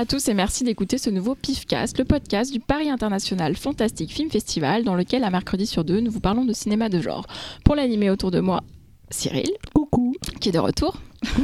Bonjour 0.00 0.14
à 0.16 0.18
tous 0.18 0.28
et 0.30 0.34
merci 0.34 0.64
d'écouter 0.64 0.96
ce 0.96 1.10
nouveau 1.10 1.34
PIFcast, 1.34 1.98
le 1.98 2.06
podcast 2.06 2.50
du 2.50 2.58
Paris 2.58 2.88
International 2.88 3.54
Fantastic 3.54 4.10
Film 4.10 4.30
Festival, 4.30 4.82
dans 4.82 4.94
lequel, 4.94 5.24
un 5.24 5.28
mercredi 5.28 5.66
sur 5.66 5.84
deux, 5.84 6.00
nous 6.00 6.10
vous 6.10 6.20
parlons 6.20 6.46
de 6.46 6.54
cinéma 6.54 6.88
de 6.88 7.02
genre. 7.02 7.26
Pour 7.66 7.74
l'animer 7.74 8.08
autour 8.08 8.30
de 8.30 8.40
moi, 8.40 8.62
Cyril. 9.10 9.50
Coucou. 9.74 10.14
Qui 10.40 10.48
est 10.48 10.52
de 10.52 10.58
retour. 10.58 10.96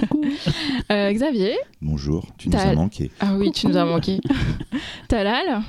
Euh, 0.91 1.13
Xavier. 1.13 1.55
Bonjour, 1.83 2.25
tu 2.39 2.49
nous 2.49 2.57
as 2.57 2.73
manqué. 2.75 3.11
Ah 3.21 3.35
oui, 3.37 3.53
tu 3.53 3.67
nous 3.67 3.77
as 3.77 3.85
manqué. 3.85 4.21
Talal. 5.09 5.61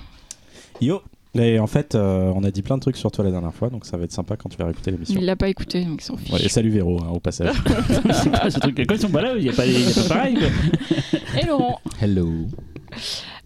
Yo. 0.80 1.02
Et 1.36 1.60
en 1.60 1.68
fait, 1.68 1.94
euh, 1.94 2.32
on 2.36 2.44
a 2.44 2.52
dit 2.52 2.62
plein 2.62 2.78
de 2.78 2.82
trucs 2.82 2.98
sur 2.98 3.12
toi 3.12 3.24
la 3.26 3.32
dernière 3.32 3.54
fois, 3.54 3.70
donc 3.70 3.86
ça 3.86 3.98
va 3.98 4.06
être 4.06 4.12
sympa 4.14 4.38
quand 4.38 4.48
tu 4.50 4.58
vas 4.58 4.66
réécouter 4.66 4.92
l'émission. 4.92 5.20
Il 5.20 5.26
l'a 5.26 5.36
pas 5.36 5.50
écouté, 5.50 5.84
donc 5.84 6.02
s'en 6.02 6.16
fiche. 6.18 6.32
Ouais, 6.34 6.44
et 6.44 6.50
salut 6.50 6.70
Véro, 6.70 7.00
hein, 7.04 7.10
au 7.14 7.20
passage. 7.20 7.56
c'est 8.24 8.32
pas 8.32 8.50
ce 8.50 8.60
truc. 8.60 8.78
Quand 8.88 8.96
ils 8.96 9.02
sont 9.02 9.10
pas 9.10 9.22
là, 9.22 9.36
il 9.36 9.44
n'y 9.44 9.50
a, 9.50 9.54
pas- 9.54 9.66
il 9.66 9.74
y 9.74 9.92
a 9.92 9.94
pas 10.04 10.08
pareil. 10.16 10.36
quoi. 10.36 11.40
Et 11.42 11.46
Laurent. 11.46 11.80
Hello. 12.02 12.32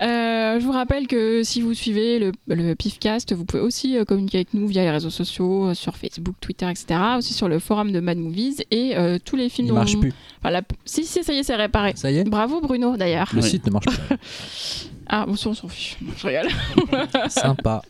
Euh, 0.02 0.60
je 0.60 0.66
vous 0.66 0.72
rappelle 0.72 1.08
que 1.08 1.44
si 1.44 1.62
vous 1.62 1.74
suivez 1.74 2.20
le, 2.20 2.32
le 2.48 2.74
PIFcast, 2.74 3.34
vous 3.34 3.46
pouvez 3.46 3.62
aussi 3.62 3.98
euh, 3.98 4.06
communiquer 4.06 4.40
avec 4.40 4.54
nous 4.54 4.68
via 4.68 4.82
les 4.84 4.90
réseaux 4.92 5.10
sociaux, 5.10 5.68
euh, 5.70 5.74
sur 5.74 5.96
Facebook, 5.96 6.36
Twitter, 6.42 6.70
etc. 6.70 7.00
Aussi 7.18 7.34
sur 7.34 7.48
le 7.48 7.60
forum 7.60 7.92
de 7.92 8.00
Mad 8.00 8.18
Movies 8.18 8.64
et 8.72 8.96
tous 9.26 9.36
les 9.36 9.50
films 9.50 9.68
Il 9.68 9.70
dont- 9.70 9.76
marche 9.76 9.98
plus. 10.00 10.14
Enfin, 10.40 10.50
la- 10.52 10.62
Si, 10.86 11.06
si, 11.06 11.24
ça 11.24 11.34
y 11.34 11.38
est, 11.38 11.44
c'est 11.44 11.56
réparé. 11.56 11.94
Ça 11.96 12.12
y 12.12 12.18
est 12.18 12.24
Bravo 12.24 12.62
Bruno 12.62 12.98
d'ailleurs. 12.98 13.30
Le 13.34 13.42
site 13.42 13.66
ne 13.68 13.72
marche 13.72 13.86
pas. 13.86 14.16
Ah, 15.14 15.26
bon, 15.28 15.36
ça, 15.36 15.50
on 15.50 15.54
s'en 15.54 15.68
fiche. 15.68 15.98
Je 16.18 16.26
rigole. 16.28 16.48
Sympa. 17.30 17.82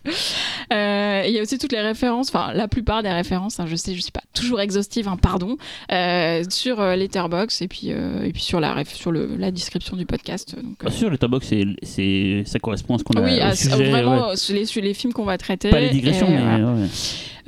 Euh, 0.73 1.23
Il 1.27 1.31
y 1.33 1.37
a 1.37 1.41
aussi 1.43 1.57
toutes 1.59 1.71
les 1.71 1.81
références, 1.81 2.29
enfin 2.29 2.51
la 2.53 2.67
plupart 2.67 3.03
des 3.03 3.11
références, 3.11 3.59
hein, 3.59 3.65
je 3.67 3.75
sais, 3.75 3.93
je 3.93 4.01
suis 4.01 4.11
pas 4.11 4.23
toujours 4.33 4.59
exhaustive, 4.59 5.07
hein, 5.07 5.17
pardon, 5.21 5.57
euh, 5.91 6.43
sur 6.49 6.79
euh, 6.81 6.95
Letterboxd 6.95 7.61
et 7.61 7.67
puis, 7.67 7.91
euh, 7.91 8.23
et 8.23 8.31
puis 8.33 8.41
sur, 8.41 8.59
la, 8.59 8.73
ref- 8.75 8.95
sur 8.95 9.11
le, 9.11 9.35
la 9.37 9.51
description 9.51 9.95
du 9.95 10.05
podcast. 10.07 10.55
Donc, 10.55 10.83
euh, 10.83 10.87
Bien 10.89 10.97
sûr, 10.97 11.09
le 11.11 11.17
tabac, 11.19 11.39
c'est, 11.43 11.65
c'est, 11.83 12.43
ça 12.47 12.57
correspond 12.59 12.95
à 12.95 12.97
ce 12.97 13.03
qu'on 13.03 13.13
a 13.13 13.21
oui, 13.21 13.37
au 13.39 13.43
à- 13.43 13.55
sujet. 13.55 13.89
vraiment 13.91 14.29
ouais. 14.29 14.35
sur 14.35 14.55
les, 14.55 14.65
sur 14.65 14.81
les 14.81 14.93
films 14.95 15.13
qu'on 15.13 15.25
va 15.25 15.37
traiter. 15.37 15.69
Pas 15.69 15.79
les 15.79 15.89
digressions, 15.91 16.27
Et, 16.27 16.31
mais. 16.31 16.41
voilà. 16.41 16.71
ouais. 16.73 16.87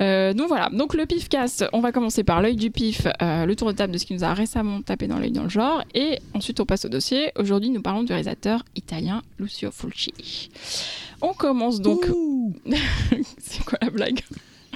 Euh, 0.00 0.32
donc 0.34 0.48
voilà, 0.48 0.68
donc 0.70 0.94
le 0.94 1.06
pifcast, 1.06 1.64
on 1.72 1.80
va 1.80 1.92
commencer 1.92 2.24
par 2.24 2.42
l'œil 2.42 2.56
du 2.56 2.70
pif, 2.70 3.06
euh, 3.22 3.46
le 3.46 3.54
tour 3.56 3.68
de 3.68 3.76
table 3.76 3.92
de 3.92 3.98
ce 3.98 4.04
qui 4.06 4.14
nous 4.14 4.24
a 4.24 4.34
récemment 4.34 4.82
tapé 4.82 5.06
dans 5.06 5.18
l'œil 5.18 5.30
dans 5.30 5.44
le 5.44 5.48
genre, 5.48 5.82
et 5.94 6.18
ensuite 6.34 6.58
on 6.60 6.66
passe 6.66 6.84
au 6.84 6.88
dossier. 6.88 7.30
Aujourd'hui, 7.38 7.70
nous 7.70 7.82
parlons 7.82 8.02
du 8.02 8.12
réalisateur 8.12 8.64
italien 8.76 9.22
Lucio 9.38 9.70
Fulci. 9.70 10.50
On 11.22 11.32
commence 11.32 11.80
donc. 11.80 12.06
c'est 13.38 13.64
quoi 13.64 13.78
la 13.82 13.90
blague? 13.90 14.20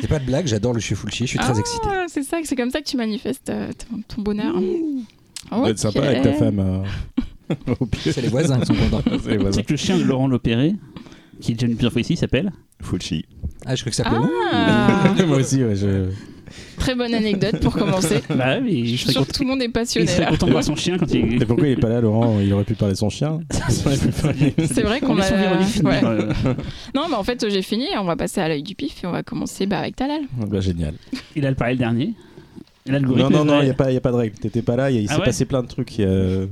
C'est 0.00 0.08
pas 0.08 0.20
de 0.20 0.24
blague, 0.24 0.46
j'adore 0.46 0.72
le 0.74 0.80
Fulci, 0.80 1.24
je 1.24 1.30
suis 1.30 1.39
très 1.39 1.52
Ah, 1.55 1.58
excité. 1.58 1.89
C'est 2.06 2.22
ça, 2.22 2.39
c'est 2.44 2.55
comme 2.56 2.70
ça 2.70 2.80
que 2.80 2.86
tu 2.86 2.96
manifestes 2.96 3.50
euh, 3.50 3.70
ton, 3.72 4.00
ton 4.16 4.22
bonheur. 4.22 4.55
Ça 5.50 5.56
doit 5.56 5.70
être 5.70 5.78
sympa 5.78 6.02
avec 6.02 6.22
ta 6.22 6.33
femme 6.34 6.58
euh. 6.61 7.55
C'est 8.05 8.20
les 8.20 8.28
voisins 8.28 8.61
qui 8.61 8.66
sont 8.66 8.74
contents. 8.74 9.02
C'est 9.22 9.30
les 9.30 9.36
Tu 9.36 9.39
voisins. 9.42 9.52
sais 9.58 9.64
que 9.64 9.72
le 9.72 9.77
chien 9.77 9.96
de 9.98 10.02
Laurent 10.05 10.28
Lopéré, 10.28 10.74
qui 11.41 11.53
est 11.53 11.55
déjà 11.55 11.67
venu 11.67 11.77
plusieurs 11.77 11.92
fois 11.92 12.00
ici, 12.00 12.17
s'appelle 12.17 12.53
Fulci. 12.83 13.25
Ah, 13.67 13.75
je 13.75 13.81
crois 13.83 13.91
que 13.91 13.97
ça 13.97 14.05
s'appelait. 14.05 14.28
Ah, 14.53 15.14
Moi 15.27 15.39
aussi, 15.39 15.62
ouais, 15.64 15.75
je... 15.77 16.11
très 16.78 16.95
bonne 16.95 17.12
anecdote 17.12 17.61
pour 17.61 17.72
commencer. 17.75 18.20
Bah 18.30 18.58
oui, 18.62 18.86
Je 18.86 18.92
je 18.92 18.97
suis 19.03 19.12
sûre 19.12 19.27
que 19.27 19.33
tout 19.33 19.42
le 19.42 19.48
monde 19.48 19.61
est 19.62 19.67
Il 19.67 19.72
passionné 19.72 20.06
serait 20.06 20.25
là. 20.25 20.30
content 20.30 20.47
de 20.47 20.53
voir 20.53 20.64
son 20.64 20.77
chien 20.77 20.97
quand 20.97 21.12
il. 21.12 21.42
Et 21.42 21.47
pourquoi 21.47 21.67
il 21.67 21.72
est 21.72 21.77
pas 21.80 21.89
là, 21.89 22.00
Laurent? 22.00 22.39
Il 22.41 22.53
aurait 22.53 22.64
pu 22.64 22.75
parler 22.75 22.95
de 22.95 22.98
son 22.98 23.11
chien. 23.11 23.41
C'est 23.69 24.83
vrai 24.83 25.00
qu'on 25.00 25.19
a- 25.19 25.30
ouais. 25.30 26.00
Non, 26.95 27.06
mais 27.08 27.17
en 27.17 27.24
fait, 27.24 27.45
j'ai 27.51 27.62
fini. 27.62 27.86
On 27.98 28.05
va 28.05 28.17
passer 28.17 28.41
à 28.41 28.48
l'œil 28.48 28.62
du 28.62 28.74
pif 28.74 29.02
et 29.02 29.07
on 29.07 29.12
va 29.12 29.23
commencer 29.23 29.67
bah, 29.67 29.80
avec 29.80 29.96
Talal. 29.96 30.23
bah, 30.46 30.61
génial. 30.61 30.95
Il 31.36 31.45
a 31.46 31.51
le 31.51 31.57
pareil 31.57 31.74
le 31.74 31.79
dernier. 31.80 32.14
Non, 32.89 33.01
non, 33.29 33.45
non, 33.45 33.58
il 33.58 33.62
est 33.62 33.64
n'y 33.64 33.70
a, 33.70 33.74
pas- 33.74 33.92
y 33.92 33.96
a 33.96 34.01
pas 34.01 34.12
de 34.12 34.17
règle. 34.17 34.39
T'étais 34.39 34.62
pas 34.62 34.77
là, 34.77 34.91
il 34.91 35.05
Ah 35.08 35.12
s'est 35.14 35.18
ouais 35.18 35.24
passé 35.27 35.45
plein 35.45 35.62
de 35.62 35.68
trucs. 35.68 36.01
euh, 36.01 36.46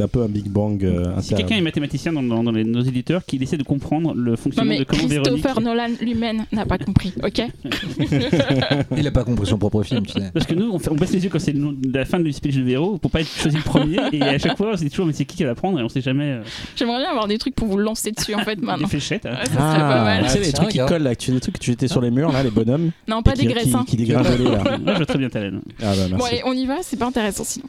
C'était 0.00 0.16
un 0.16 0.20
peu 0.20 0.22
un 0.22 0.28
Big 0.28 0.48
Bang 0.48 0.82
euh, 0.84 1.20
Si 1.20 1.34
quelqu'un 1.34 1.56
est 1.56 1.60
mathématicien 1.60 2.12
dans, 2.12 2.22
dans- 2.22 2.42
dans 2.42 2.52
les- 2.52 2.64
nos 2.64 2.80
éditeurs, 2.80 3.24
qu'il 3.26 3.42
essaie 3.42 3.56
de 3.58 3.62
comprendre 3.62 4.14
le 4.14 4.30
Non, 4.30 4.36
fonctionnement 4.36 4.70
mais 4.72 4.78
de 4.78 4.84
comment 4.84 5.06
Véronique. 5.06 5.42
Christopher 5.42 5.60
Nolan 5.60 5.88
lui-même 6.00 6.44
n'a 6.52 6.64
pas 6.64 6.78
compris, 6.78 7.12
ok 7.22 7.42
Il 8.96 9.06
a 9.06 9.10
pas 9.10 9.24
compris 9.24 9.46
son 9.46 9.58
propre 9.58 9.82
film, 9.82 10.04
tu 10.06 10.12
sais. 10.20 10.30
Parce 10.32 10.46
que 10.46 10.54
nous, 10.54 10.70
on, 10.72 10.78
fait- 10.78 10.90
on 10.90 10.94
baisse 10.94 11.12
les 11.12 11.22
yeux 11.24 11.30
quand 11.30 11.38
c'est 11.38 11.54
la 11.92 12.04
fin 12.04 12.20
du 12.20 12.32
speech 12.32 12.56
de 12.56 12.62
Véro 12.62 12.98
pour 12.98 13.10
pas 13.10 13.20
être 13.20 13.28
choisi 13.30 13.56
le 13.56 13.62
premier. 13.62 13.98
et 14.12 14.22
à 14.22 14.38
chaque 14.38 14.56
fois, 14.56 14.70
on 14.72 14.76
se 14.76 14.82
dit 14.84 14.90
toujours, 14.90 15.06
mais 15.06 15.12
c'est 15.12 15.24
qui 15.24 15.36
qui 15.36 15.44
va 15.44 15.54
prendre 15.54 15.78
Et 15.80 15.82
on 15.82 15.88
sait 15.88 16.00
jamais. 16.00 16.24
Euh, 16.30 16.42
J'aimerais 16.76 16.98
bien 17.00 17.10
avoir 17.10 17.28
des 17.28 17.38
trucs 17.38 17.54
pour 17.54 17.68
vous 17.68 17.78
lancer 17.78 18.10
dessus 18.12 18.34
en 18.34 18.38
fait 18.44 18.56
des 18.56 18.64
maintenant. 18.66 18.88
fléchettes. 18.88 19.26
hein. 19.26 19.32
Ouais, 19.32 19.46
ça 19.46 19.52
serait 19.52 19.78
pas 19.80 20.04
mal. 20.04 20.22
tu 20.24 20.30
sais, 20.30 20.40
les 20.40 20.52
trucs 20.52 20.68
qui 20.70 20.78
collent 20.78 21.02
là, 21.02 21.14
tu, 21.14 21.30
des 21.32 21.40
trucs 21.40 21.54
que 21.58 21.60
tu 21.64 21.70
étais 21.72 21.88
sur 21.88 22.00
les 22.00 22.10
murs 22.10 22.32
là, 22.32 22.42
les 22.42 22.50
bonhommes. 22.50 22.90
Non, 23.08 23.22
pas 23.22 23.32
des 23.34 23.42
qui, 23.46 23.52
graissins. 23.52 23.84
Qui, 23.84 23.96
qui 23.96 24.04
dégringolaient 24.04 24.44
là. 24.44 24.78
Moi, 24.78 24.92
je 24.92 24.96
vois 24.98 25.06
très 25.06 25.18
bien 25.18 25.28
ta 25.28 25.40
laine. 25.40 25.60
Ah 25.82 25.92
bah 25.94 25.96
Bon, 26.10 26.16
merci. 26.16 26.34
allez, 26.34 26.42
on 26.46 26.52
y 26.52 26.66
va, 26.66 26.76
c'est 26.82 26.96
pas 26.98 27.06
intéressant 27.06 27.44
sinon. 27.44 27.66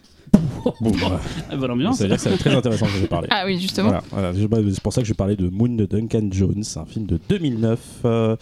Bon, 0.79 0.91
bah, 0.91 1.19
Ah, 1.49 1.55
bonne 1.57 1.71
ambiance. 1.71 1.97
ça 1.97 2.03
veut 2.03 2.09
dire 2.09 2.17
que 2.17 2.23
ça 2.23 2.29
va 2.29 2.35
être 2.35 2.41
très 2.41 2.55
intéressant 2.55 2.85
que 2.85 2.91
je 2.91 2.99
vais 2.99 3.07
parler. 3.07 3.27
Ah 3.31 3.43
oui, 3.45 3.59
justement. 3.59 3.89
Voilà, 4.11 4.31
voilà. 4.31 4.47
Bah, 4.47 4.57
C'est 4.71 4.81
pour 4.83 4.93
ça 4.93 5.01
que 5.01 5.07
je 5.07 5.11
vais 5.13 5.17
parler 5.17 5.35
de 5.35 5.49
Moon 5.49 5.69
de 5.75 5.85
Duncan 5.85 6.27
Jones, 6.31 6.63
un 6.75 6.85
film 6.85 7.05
de 7.05 7.19
2009 7.29 7.79
euh, 8.05 8.35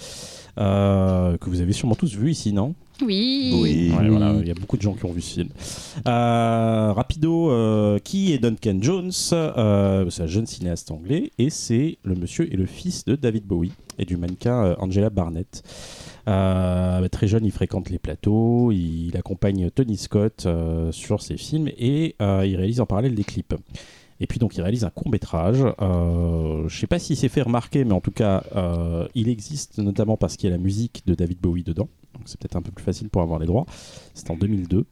euh, 0.58 1.38
que 1.38 1.50
vous 1.50 1.62
avez 1.62 1.72
sûrement 1.74 1.96
tous 1.96 2.16
vu 2.16 2.32
ici, 2.32 2.52
non? 2.54 2.76
Oui. 3.02 3.58
Oui. 3.62 3.94
Ouais, 3.98 4.10
voilà, 4.10 4.34
Il 4.42 4.48
y 4.48 4.52
a 4.52 4.56
beaucoup 4.56 4.76
de 4.76 4.82
gens 4.82 4.94
qui 4.94 5.06
ont 5.06 5.12
vu 5.14 5.22
ce 5.22 5.36
film. 5.36 5.50
Euh, 6.08 6.92
rapido, 6.94 7.50
euh, 7.52 7.98
qui 8.00 8.34
est 8.34 8.40
Duncan 8.40 8.78
Jones? 8.82 9.12
Euh, 9.32 10.10
C'est 10.10 10.24
un 10.24 10.28
jeune 10.28 10.46
cinéaste 10.46 10.92
anglais 10.92 11.32
et 11.40 11.50
c'est 11.50 11.98
le 12.04 12.16
monsieur 12.16 12.52
et 12.54 12.58
le 12.58 12.66
fils 12.66 13.06
de 13.06 13.16
David 13.16 13.46
Bowie 13.46 13.72
et 13.98 14.04
du 14.06 14.18
mannequin 14.18 14.64
euh, 14.66 14.76
Angela 14.80 15.10
Barnett. 15.10 15.64
Euh, 16.28 17.08
très 17.08 17.28
jeune, 17.28 17.46
il 17.46 17.52
fréquente 17.52 17.90
les 17.90 18.00
plateaux, 18.00 18.72
il 18.72 19.16
accompagne 19.18 19.70
Tony 19.72 19.98
Scott 19.98 20.44
euh, 20.46 20.92
sur 20.92 21.22
ses 21.22 21.38
films 21.38 21.70
et 21.78 22.16
euh, 22.22 22.46
il 22.46 22.56
réalise 22.56 22.82
en 22.82 22.86
parallèle 22.86 23.16
des 23.16 23.24
clips. 23.24 23.56
Et 24.22 24.28
puis 24.28 24.38
donc 24.38 24.58
il 24.58 24.62
réalise 24.62 24.84
un 24.84 24.90
court 24.90 25.10
métrage. 25.10 25.64
Je 25.80 26.78
sais 26.78 26.88
pas 26.88 27.00
s'il 27.00 27.16
s'est 27.16 27.30
fait 27.30 27.42
remarquer, 27.42 27.86
mais 27.86 27.94
en 27.94 28.02
tout 28.02 28.12
cas, 28.12 28.44
il 29.16 29.30
existe 29.30 29.78
notamment 29.78 30.18
parce 30.18 30.36
qu'il 30.36 30.50
y 30.50 30.54
a 30.54 30.56
la 30.58 30.62
musique 30.62 31.04
de 31.06 31.16
David 31.16 31.40
Bowie 31.40 31.64
dedans. 31.64 31.88
Donc 32.14 32.24
c'est 32.26 32.40
peut-être 32.40 32.56
un 32.56 32.62
peu 32.62 32.72
plus 32.72 32.84
facile 32.84 33.10
pour 33.10 33.22
avoir 33.22 33.40
les 33.40 33.46
droits. 33.46 33.66
C'est 34.14 34.30
en 34.30 34.36
2002. 34.36 34.86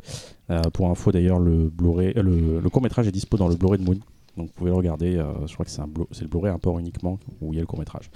Euh, 0.49 0.61
pour 0.71 0.89
info 0.89 1.11
d'ailleurs, 1.11 1.39
le, 1.39 1.71
le 1.77 2.69
court 2.69 2.81
métrage 2.81 3.07
est 3.07 3.11
dispo 3.11 3.37
dans 3.37 3.47
le 3.47 3.55
Blu-ray 3.55 3.79
de 3.79 3.83
Moon. 3.83 3.99
Donc 4.37 4.47
vous 4.47 4.53
pouvez 4.53 4.69
le 4.69 4.77
regarder. 4.77 5.17
euh, 5.17 5.47
je 5.47 5.53
crois 5.53 5.65
que 5.65 5.71
c'est 5.71 5.81
le 6.21 6.27
Blu-ray 6.27 6.51
import 6.51 6.79
uniquement 6.79 7.19
où 7.41 7.53
il 7.53 7.55
y 7.55 7.59
a 7.59 7.61
le 7.61 7.67
court 7.67 7.79
métrage. 7.79 8.09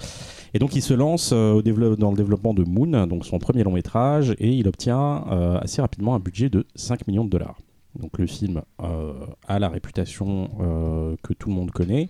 Et 0.53 0.59
donc 0.59 0.75
il 0.75 0.81
se 0.81 0.93
lance 0.93 1.31
euh, 1.33 1.61
dans 1.95 2.11
le 2.11 2.17
développement 2.17 2.53
de 2.53 2.63
Moon, 2.63 3.07
donc 3.07 3.25
son 3.25 3.39
premier 3.39 3.63
long 3.63 3.73
métrage, 3.73 4.35
et 4.39 4.49
il 4.49 4.67
obtient 4.67 5.25
euh, 5.31 5.59
assez 5.59 5.81
rapidement 5.81 6.15
un 6.15 6.19
budget 6.19 6.49
de 6.49 6.65
5 6.75 7.07
millions 7.07 7.25
de 7.25 7.29
dollars. 7.29 7.57
Donc 7.99 8.17
le 8.19 8.25
film 8.25 8.61
a 8.79 9.59
la 9.59 9.67
réputation 9.67 10.47
que 11.21 11.33
tout 11.33 11.49
le 11.49 11.55
monde 11.55 11.71
connaît. 11.71 12.09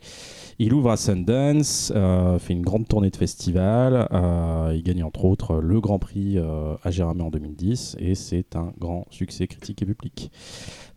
Il 0.64 0.76
ouvre 0.76 0.92
à 0.92 0.96
Sundance, 0.98 1.92
euh, 1.96 2.38
fait 2.38 2.54
une 2.54 2.62
grande 2.62 2.88
tournée 2.88 3.10
de 3.10 3.16
festivals. 3.16 4.08
euh, 4.12 4.72
il 4.76 4.84
gagne 4.84 5.04
entre 5.04 5.26
autres 5.26 5.56
le 5.60 5.82
Grand 5.82 5.98
Prix 5.98 6.38
euh, 6.38 6.76
à 6.84 6.92
Jérémie 6.92 7.24
en 7.24 7.32
2010 7.32 7.96
et 8.00 8.14
c'est 8.14 8.56
un 8.56 8.72
grand 8.80 9.08
succès 9.10 9.48
critique 9.48 9.82
et 9.82 9.88
public. 9.88 10.32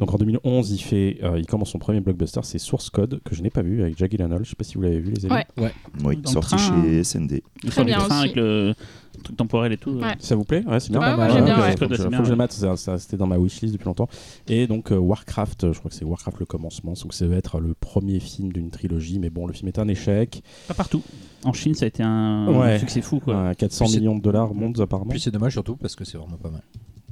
Donc 0.00 0.12
en 0.12 0.18
2011, 0.18 0.70
il, 0.70 0.78
fait, 0.82 1.16
euh, 1.22 1.38
il 1.38 1.46
commence 1.46 1.70
son 1.70 1.78
premier 1.78 2.00
blockbuster, 2.00 2.40
c'est 2.42 2.58
Source 2.58 2.90
Code, 2.90 3.22
que 3.24 3.34
je 3.34 3.42
n'ai 3.42 3.48
pas 3.48 3.62
vu 3.62 3.80
avec 3.80 3.96
Jackie 3.96 4.18
Gyllenhaal. 4.18 4.44
Je 4.44 4.50
sais 4.50 4.54
pas 4.56 4.64
si 4.64 4.74
vous 4.74 4.82
l'avez 4.82 5.00
vu, 5.00 5.12
les 5.12 5.24
amis. 5.24 5.42
Ouais. 5.56 5.72
Oui, 6.04 6.16
Dans 6.18 6.28
le 6.30 6.34
sorti 6.34 6.56
train. 6.56 6.82
chez 6.82 7.02
SND. 7.02 7.42
Il 7.62 7.72
sort 7.72 7.86
bien 7.86 7.96
train 8.00 8.06
aussi. 8.08 8.18
avec 8.24 8.36
le 8.36 8.74
truc 9.22 9.36
temporel 9.36 9.72
et 9.72 9.76
tout. 9.76 9.90
euh. 9.90 10.00
Ouais. 10.02 10.14
Ça 10.18 10.34
vous 10.36 10.44
plaît? 10.44 10.64
Ouais, 10.66 10.80
c'est 10.80 10.90
bien. 10.90 11.00
Ouais, 11.00 11.16
moi, 11.16 11.28
j'aime 11.28 11.44
bien, 11.44 11.60
ouais. 11.60 11.76
faut 11.76 11.86
que 11.86 11.92
je- 11.94 11.96
C'est 11.96 12.02
faut 12.04 12.08
bien, 12.10 12.18
que 12.18 12.24
je 12.24 12.30
le 12.30 12.34
ouais. 12.34 12.38
mate, 12.38 12.52
ça- 12.52 12.76
ça- 12.76 12.98
c'était 12.98 13.16
dans 13.16 13.26
ma 13.26 13.38
wishlist 13.38 13.72
depuis 13.74 13.84
longtemps. 13.86 14.08
Et 14.48 14.66
donc 14.66 14.92
euh, 14.92 14.96
Warcraft, 14.96 15.72
je 15.72 15.78
crois 15.78 15.90
que 15.90 15.96
c'est 15.96 16.04
Warcraft 16.04 16.40
le 16.40 16.46
commencement, 16.46 16.92
donc 16.94 17.14
ça 17.14 17.26
va 17.26 17.36
être 17.36 17.60
le 17.60 17.74
premier 17.74 18.20
film 18.20 18.52
d'une 18.52 18.70
trilogie, 18.70 19.18
mais 19.18 19.30
bon, 19.30 19.46
le 19.46 19.52
film 19.52 19.68
est 19.68 19.78
un 19.78 19.88
échec. 19.88 20.42
Pas 20.68 20.74
partout. 20.74 21.02
En 21.44 21.52
Chine, 21.52 21.74
ça 21.74 21.84
a 21.84 21.88
été 21.88 22.02
un 22.02 22.46
Ouais. 22.48 22.78
succès 22.78 23.02
fou. 23.02 23.20
Quoi. 23.20 23.34
Euh, 23.34 23.54
400 23.54 23.84
Puis 23.84 23.92
c'est- 23.94 24.00
millions 24.00 24.16
de 24.16 24.22
dollars 24.22 24.54
mondes 24.54 24.80
apparemment. 24.80 25.10
Puis 25.10 25.20
c'est 25.20 25.30
dommage 25.30 25.52
surtout 25.52 25.76
parce 25.76 25.94
que 25.94 26.04
c'est 26.04 26.16
vraiment 26.18 26.36
pas 26.38 26.50
mal. 26.50 26.62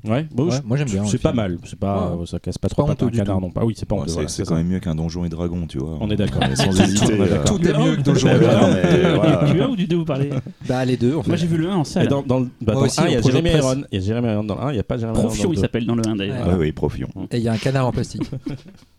Ouais, 0.05 0.27
bon, 0.33 0.47
Ouais, 0.49 0.57
je- 0.57 0.63
moi, 0.67 0.77
j'aime 0.77 0.89
bien, 0.89 1.05
C'est 1.05 1.21
pas 1.23 1.33
mal, 1.33 1.59
c'est 1.65 1.79
pas, 1.79 2.17
Ouais. 2.17 2.27
ça 2.27 2.41
casse 2.41 2.59
pas 2.59 2.69
trop 2.69 2.83
pas 2.85 2.95
pas 2.97 3.05
un 3.05 3.09
du 3.09 3.19
canard 3.19 3.37
tout. 3.37 3.43
non 3.43 3.51
pas. 3.51 3.65
Oui, 3.65 3.75
c'est 3.77 3.87
pas 3.87 3.95
Ouais, 3.95 4.03
honteux, 4.03 4.13
voilà, 4.13 4.29
c'est 4.29 4.45
quand 4.45 4.57
même 4.57 4.67
mieux 4.67 4.81
qu'un 4.81 4.97
donjon 4.97 5.25
et 5.25 5.29
dragon, 5.29 5.65
tu 5.69 5.79
vois. 5.79 5.97
On 6.01 6.11
est 6.11 6.17
d'accord. 6.17 6.43
Sans 6.57 6.81
hésiter. 6.81 7.15
On. 7.21 7.45
Tout 7.45 7.63
est 7.67 7.79
mieux 7.79 7.97
que 7.97 8.03
Donjon 8.03 8.27
Ouais, 8.29 8.37
et 8.37 8.39
Dragon. 8.41 9.53
Du 9.53 9.61
1 9.63 9.69
ou 9.69 9.77
du 9.77 9.87
2 9.87 9.97
vous 9.97 10.05
parlez 10.05 10.31
Bah, 10.69 10.85
les 10.85 10.97
deux. 10.97 11.15
Moi 11.27 11.37
j'ai 11.37 11.47
vu 11.47 11.57
le 11.57 11.69
1 11.71 11.77
en 11.77 11.83
Et 11.83 11.85
salle. 11.85 12.09
dans, 12.09 12.23
dans, 12.23 12.41
le- 12.41 12.47
bah, 12.61 12.73
Moi 12.73 12.75
dans 12.75 12.81
le 12.81 12.87
aussi, 12.87 13.01
1, 13.01 13.07
il 13.07 13.13
y 13.13 13.17
a 13.17 13.21
Jérémy. 13.23 13.51
Iron. 13.51 13.83
Il 13.93 14.01
y 14.01 14.03
a 14.03 14.05
Jérémy 14.05 14.29
Iron 14.33 14.45
dans 14.45 14.55
le 14.57 14.61
1, 14.63 14.71
il 14.71 14.75
n'y 14.75 14.81
a 14.81 14.83
pas 14.83 14.97
Jérémy 14.99 15.19
Iron 15.19 15.29
Profion 15.29 15.51
il 15.53 15.55
2. 15.57 15.61
s'appelle 15.61 15.87
dans 15.87 15.95
le 15.95 16.03
1 16.07 16.17
d'ailleurs. 16.17 16.49
Ouais, 16.49 16.55
oui, 16.55 16.73
Profion. 16.73 17.09
Et 17.31 17.37
il 17.39 17.43
y 17.45 17.49
a 17.49 17.53
un 17.53 17.57
canard 17.59 17.87
en 17.87 17.93
plastique. 17.93 18.29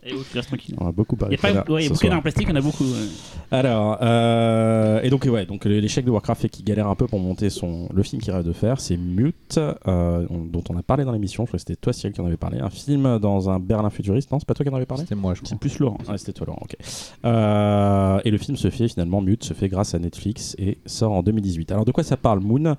Et 0.05 0.09
tu 0.11 0.37
restes 0.37 0.49
tranquille. 0.49 0.75
On 0.79 0.87
a 0.87 0.91
beaucoup 0.91 1.15
Il 1.15 1.19
parlé 1.19 1.35
y 1.35 1.39
a 1.39 1.41
pas, 1.41 1.51
de 1.63 1.71
ouais, 1.71 1.81
il 1.81 1.83
y 1.83 1.85
a 1.87 1.89
beaucoup 1.89 1.99
soir. 2.01 2.09
d'arts 2.11 2.19
en 2.19 2.21
plastique, 2.21 2.43
il 2.47 2.49
y 2.49 2.53
en 2.53 2.55
a 2.57 2.61
beaucoup. 2.61 2.83
ouais. 2.83 3.07
Alors, 3.51 3.97
euh, 4.01 4.99
et 5.01 5.09
donc 5.09 5.25
ouais, 5.31 5.45
donc 5.45 5.65
l'échec 5.65 6.03
de 6.05 6.11
Warcraft 6.11 6.41
fait 6.41 6.49
qu'il 6.49 6.65
galère 6.65 6.87
un 6.87 6.95
peu 6.95 7.07
pour 7.07 7.19
monter 7.19 7.49
son 7.49 7.87
le 7.93 8.03
film 8.03 8.21
qu'il 8.21 8.33
rêve 8.33 8.43
de 8.45 8.51
faire, 8.53 8.79
c'est 8.81 8.97
Mute, 8.97 9.57
euh, 9.57 10.25
on- 10.29 10.39
dont 10.45 10.63
on 10.69 10.77
a 10.77 10.81
parlé 10.83 10.92
dans 11.03 11.11
l'émission. 11.11 11.43
Je 11.45 11.47
crois 11.47 11.57
que 11.57 11.61
c'était 11.61 11.75
toi, 11.75 11.91
Cyril, 11.93 12.13
qui 12.13 12.21
en 12.21 12.25
avait 12.27 12.37
parlé. 12.37 12.59
Un 12.59 12.69
film 12.69 13.17
dans 13.17 13.49
un 13.49 13.59
Berlin 13.59 13.89
futuriste. 13.89 14.31
Non, 14.31 14.37
c'est 14.39 14.47
pas 14.47 14.53
toi 14.53 14.63
qui 14.63 14.71
en 14.71 14.75
avais 14.75 14.85
parlé. 14.85 15.03
C'était 15.03 15.15
moi, 15.15 15.33
je 15.33 15.39
C'est 15.39 15.45
crois. 15.47 15.57
plus 15.59 15.79
Laurent. 15.79 15.97
Ouais, 16.07 16.17
c'était 16.19 16.33
toi, 16.33 16.45
Laurent. 16.45 16.59
Ok. 16.61 16.75
Euh, 17.25 18.19
et 18.23 18.31
le 18.31 18.37
film 18.37 18.55
se 18.57 18.69
fait 18.69 18.87
finalement 18.87 19.21
Mute, 19.21 19.43
se 19.43 19.53
fait 19.53 19.69
grâce 19.69 19.95
à 19.95 19.99
Netflix 19.99 20.55
et 20.59 20.77
sort 20.85 21.13
en 21.13 21.23
2018. 21.23 21.71
Alors 21.71 21.85
de 21.85 21.91
quoi 21.91 22.03
ça 22.03 22.17
parle 22.17 22.39
Moon? 22.41 22.75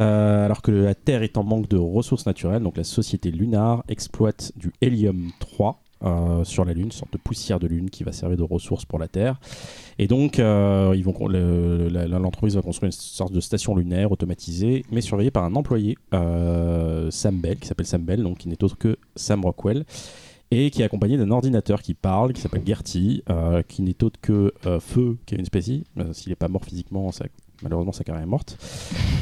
Euh, 0.00 0.44
Alors 0.44 0.60
que 0.60 0.70
la 0.70 0.94
Terre 0.94 1.22
est 1.22 1.38
en 1.38 1.42
manque 1.44 1.68
de 1.68 1.78
ressources 1.78 2.26
naturelles, 2.26 2.62
donc 2.62 2.76
la 2.76 2.84
société 2.84 3.30
Lunar 3.30 3.82
exploite 3.88 4.52
du 4.56 4.72
hélium 4.82 5.30
3 5.40 5.82
euh, 6.04 6.44
sur 6.44 6.64
la 6.64 6.72
Lune, 6.72 6.86
une 6.86 6.92
sorte 6.92 7.12
de 7.12 7.18
poussière 7.18 7.58
de 7.58 7.66
Lune 7.66 7.90
qui 7.90 8.04
va 8.04 8.12
servir 8.12 8.36
de 8.36 8.42
ressource 8.42 8.84
pour 8.84 8.98
la 8.98 9.08
Terre. 9.08 9.40
Et 9.98 10.06
donc, 10.08 10.38
euh, 10.38 10.94
l'entreprise 12.18 12.54
va 12.56 12.62
construire 12.62 12.88
une 12.88 12.92
sorte 12.92 13.32
de 13.32 13.40
station 13.40 13.74
lunaire 13.76 14.12
automatisée, 14.12 14.84
mais 14.90 15.00
surveillée 15.00 15.30
par 15.30 15.44
un 15.44 15.54
employé, 15.54 15.96
euh, 16.14 17.10
Sam 17.10 17.36
Bell, 17.38 17.58
qui 17.58 17.66
s'appelle 17.66 17.86
Sam 17.86 18.02
Bell, 18.02 18.22
donc 18.22 18.38
qui 18.38 18.48
n'est 18.48 18.62
autre 18.62 18.76
que 18.78 18.96
Sam 19.14 19.44
Rockwell, 19.44 19.84
et 20.50 20.70
qui 20.70 20.82
est 20.82 20.84
accompagné 20.84 21.16
d'un 21.16 21.30
ordinateur 21.30 21.82
qui 21.82 21.94
parle, 21.94 22.32
qui 22.32 22.40
s'appelle 22.40 22.62
Gertie, 22.64 23.22
qui 23.68 23.82
n'est 23.82 24.04
autre 24.04 24.20
que 24.20 24.52
Feu 24.80 25.16
Kevin 25.26 25.44
Spacey. 25.44 25.82
S'il 26.12 26.30
n'est 26.30 26.36
pas 26.36 26.46
mort 26.48 26.64
physiquement, 26.64 27.10
ça- 27.10 27.24
malheureusement 27.62 27.92
sa 27.92 28.04
carrière 28.04 28.22
est 28.22 28.28
morte. 28.28 28.58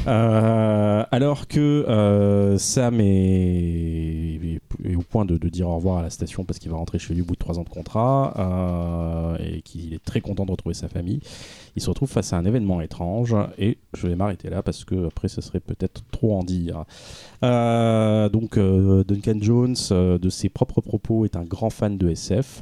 Euh, 0.07 1.03
alors 1.11 1.47
que 1.47 1.59
euh, 1.59 2.57
Sam 2.57 2.99
est, 2.99 4.59
au 4.95 5.01
point 5.01 5.25
de, 5.25 5.37
de 5.37 5.49
dire 5.49 5.67
au 5.67 5.75
revoir 5.75 5.97
à 5.97 6.03
la 6.03 6.09
station 6.09 6.43
parce 6.43 6.59
qu'il 6.59 6.71
va 6.71 6.77
rentrer 6.77 6.99
chez 6.99 7.13
lui 7.13 7.21
au 7.21 7.25
bout 7.25 7.33
de 7.33 7.39
trois 7.39 7.59
ans 7.59 7.63
de 7.63 7.69
contrat 7.69 8.33
euh, 8.37 9.37
et 9.39 9.61
qu'il 9.61 9.93
est 9.93 10.03
très 10.03 10.21
content 10.21 10.45
de 10.45 10.51
retrouver 10.51 10.75
sa 10.75 10.87
famille, 10.87 11.21
il 11.75 11.81
se 11.81 11.89
retrouve 11.89 12.09
face 12.09 12.33
à 12.33 12.37
un 12.37 12.45
événement 12.45 12.81
étrange 12.81 13.35
et 13.57 13.77
je 13.93 14.07
vais 14.07 14.15
m'arrêter 14.15 14.49
là 14.49 14.63
parce 14.63 14.85
que 14.85 15.07
après 15.07 15.27
ce 15.27 15.41
serait 15.41 15.59
peut-être 15.59 16.03
trop 16.11 16.37
en 16.37 16.43
dire. 16.43 16.85
Euh, 17.43 18.29
donc 18.29 18.57
euh, 18.57 19.03
Duncan 19.03 19.37
Jones, 19.41 19.75
euh, 19.91 20.17
de 20.17 20.29
ses 20.29 20.49
propres 20.49 20.81
propos, 20.81 21.25
est 21.25 21.35
un 21.35 21.43
grand 21.43 21.69
fan 21.69 21.97
de 21.97 22.09
SF. 22.09 22.61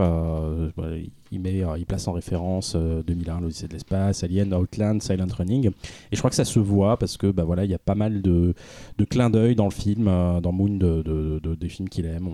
Il, 1.31 1.39
met, 1.39 1.63
il 1.79 1.85
place 1.87 2.07
en 2.07 2.11
référence 2.11 2.73
euh, 2.75 3.01
2001, 3.07 3.41
l'Odyssée 3.41 3.67
de 3.67 3.73
l'espace, 3.73 4.23
Alien, 4.23 4.53
Outland, 4.53 5.01
Silent 5.01 5.25
Running. 5.35 5.67
Et 6.11 6.15
je 6.15 6.17
crois 6.19 6.29
que 6.29 6.35
ça 6.35 6.45
se 6.45 6.59
voit 6.59 6.97
parce 6.97 7.17
que 7.17 7.25
bah, 7.31 7.43
voilà, 7.43 7.65
il 7.65 7.71
y 7.71 7.73
a 7.73 7.79
pas 7.79 7.95
mal 7.95 8.21
de, 8.21 8.53
de 8.99 9.05
clins 9.05 9.31
d'œil 9.31 9.55
dans 9.55 9.65
le 9.65 9.71
film, 9.71 10.05
dans 10.05 10.51
Moon, 10.51 10.69
de, 10.77 11.01
de- 11.01 11.39
de- 11.41 11.55
des 11.55 11.69
films 11.69 11.89
qu'il 11.89 12.05
aime. 12.05 12.29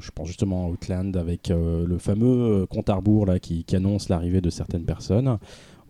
Je 0.00 0.10
pense 0.10 0.26
justement 0.28 0.66
à 0.66 0.68
Outland 0.68 1.16
avec 1.16 1.48
le 1.50 1.96
fameux 1.98 2.66
compte 2.68 2.90
à 2.90 2.94
rebours 2.96 3.24
là, 3.24 3.38
qui 3.38 3.64
annonce 3.74 4.10
l'arrivée 4.10 4.42
de 4.42 4.50
certaines 4.50 4.84
personnes 4.84 5.38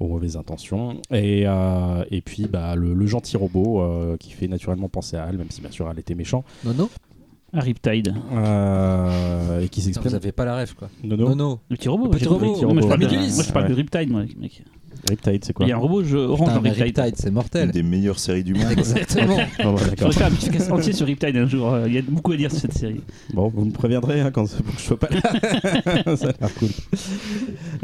aux 0.02 0.08
mauvaises 0.08 0.36
intentions. 0.36 1.00
Et, 1.10 1.44
euh, 1.46 2.04
et 2.10 2.20
puis 2.20 2.46
bah, 2.46 2.74
le, 2.76 2.94
le 2.94 3.06
gentil 3.06 3.36
robot 3.36 3.80
euh, 3.80 4.16
qui 4.18 4.30
fait 4.30 4.48
naturellement 4.48 4.88
penser 4.88 5.16
à 5.16 5.24
Al, 5.24 5.36
même 5.38 5.50
si 5.50 5.60
bien 5.60 5.70
sûr 5.70 5.86
Al 5.88 5.98
était 5.98 6.14
méchant, 6.14 6.44
Nono 6.64 6.90
Un 7.52 7.60
Riptide. 7.60 8.14
euh, 8.32 9.60
et 9.60 9.68
qui 9.68 9.80
s'exprime. 9.80 10.10
Vous 10.10 10.14
avez 10.16 10.32
pas 10.32 10.44
la 10.44 10.58
ref 10.60 10.74
quoi. 10.74 10.88
Nono 11.04 11.28
Nono. 11.30 11.60
Le 11.70 11.76
petit 11.76 11.88
robot. 11.88 12.04
Le 12.06 12.10
petit 12.10 12.26
robot. 12.28 12.46
Moi, 12.72 12.82
je 12.82 12.86
parle 12.88 13.00
de- 13.00 13.06
Amidilis. 13.06 13.34
moi, 13.34 13.44
je 13.44 13.52
parle 13.52 13.64
de 13.66 13.70
Ouais. 13.70 13.76
Riptide, 13.76 14.10
moi, 14.10 14.22
mec. 14.38 14.62
Riptide, 15.08 15.44
c'est 15.44 15.52
quoi 15.52 15.66
Il 15.66 15.68
y 15.68 15.72
a 15.72 15.76
un 15.76 15.78
robot 15.80 16.02
je- 16.04 16.16
orange 16.16 16.40
Putain, 16.48 16.54
dans 16.54 16.60
mais 16.62 16.70
Riptide. 16.70 16.98
Riptide, 16.98 17.16
c'est 17.18 17.28
Une 17.28 17.34
mortel. 17.34 17.70
des 17.70 17.82
meilleures 17.82 18.18
séries 18.18 18.44
du 18.44 18.54
monde. 18.54 18.70
Exactement. 18.72 19.36
Bon, 19.62 19.72
bah, 19.74 19.80
Je 19.84 19.90
d'accord. 19.90 20.08
vais 20.08 20.14
faire 20.14 20.26
un 20.26 20.30
podcast 20.30 20.70
entier 20.72 20.92
sur 20.92 21.06
Riptide 21.06 21.36
un 21.36 21.46
jour. 21.46 21.72
euh, 21.72 21.84
Il 21.88 21.94
y 21.94 21.98
a 21.98 22.02
beaucoup 22.02 22.32
à 22.32 22.36
dire 22.36 22.50
sur 22.50 22.60
cette 22.60 22.74
série. 22.74 23.00
Bon, 23.34 23.48
vous 23.48 23.64
me 23.64 23.72
préviendrez 23.72 24.20
hein, 24.20 24.30
quand 24.30 24.48
pour 24.62 24.74
que 24.74 24.80
je 24.80 24.84
sois 24.86 24.98
pas 24.98 25.08
là. 25.10 25.20
Ça 26.16 26.28
a 26.28 26.32
l'air 26.40 26.54
cool. 26.58 26.68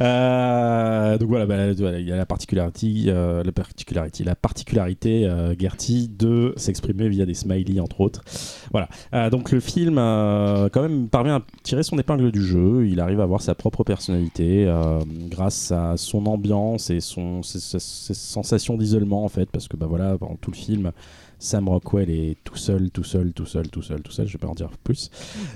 Euh, 0.00 1.18
donc 1.18 1.28
voilà, 1.28 1.46
bah, 1.46 1.72
voilà, 1.72 1.98
il 1.98 2.06
y 2.08 2.12
a 2.12 2.16
la 2.16 2.26
particularité, 2.26 3.04
euh, 3.08 3.42
la 3.44 3.52
particularité, 3.52 4.24
la 4.24 4.34
particularité 4.34 5.26
euh, 5.26 5.54
Gertie 5.58 6.08
de 6.08 6.52
s'exprimer 6.56 7.08
via 7.08 7.26
des 7.26 7.34
smileys 7.34 7.80
entre 7.80 8.00
autres. 8.00 8.22
Voilà. 8.70 8.88
Euh, 9.14 9.30
donc 9.30 9.50
le 9.50 9.60
film 9.60 9.96
euh, 9.98 10.68
quand 10.72 10.82
même 10.82 11.08
parvient 11.08 11.36
à 11.36 11.42
tirer 11.62 11.82
son 11.82 11.98
épingle 11.98 12.30
du 12.30 12.42
jeu. 12.42 12.86
Il 12.86 13.00
arrive 13.00 13.20
à 13.20 13.24
avoir 13.24 13.40
sa 13.42 13.54
propre 13.54 13.82
personnalité 13.84 14.66
euh, 14.66 15.00
grâce 15.30 15.72
à 15.72 15.96
son 15.96 16.26
ambiance 16.26 16.90
et 16.90 17.00
son 17.08 17.42
ses, 17.42 17.60
ses- 17.60 18.14
sensations 18.14 18.76
d'isolement 18.76 19.24
en 19.24 19.28
fait, 19.28 19.50
parce 19.50 19.68
que 19.68 19.76
bah 19.76 19.86
voilà, 19.86 20.16
pendant 20.18 20.36
tout 20.36 20.50
le 20.50 20.56
film. 20.56 20.92
Sam 21.38 21.68
Rockwell 21.68 22.10
est 22.10 22.36
tout 22.44 22.56
seul, 22.56 22.90
tout 22.90 23.04
seul, 23.04 23.32
tout 23.32 23.46
seul, 23.46 23.68
tout 23.68 23.82
seul, 23.82 24.02
tout 24.02 24.10
seul. 24.12 24.26
Je 24.26 24.32
vais 24.32 24.38
pas 24.38 24.48
en 24.48 24.54
dire 24.54 24.70
plus. 24.82 25.10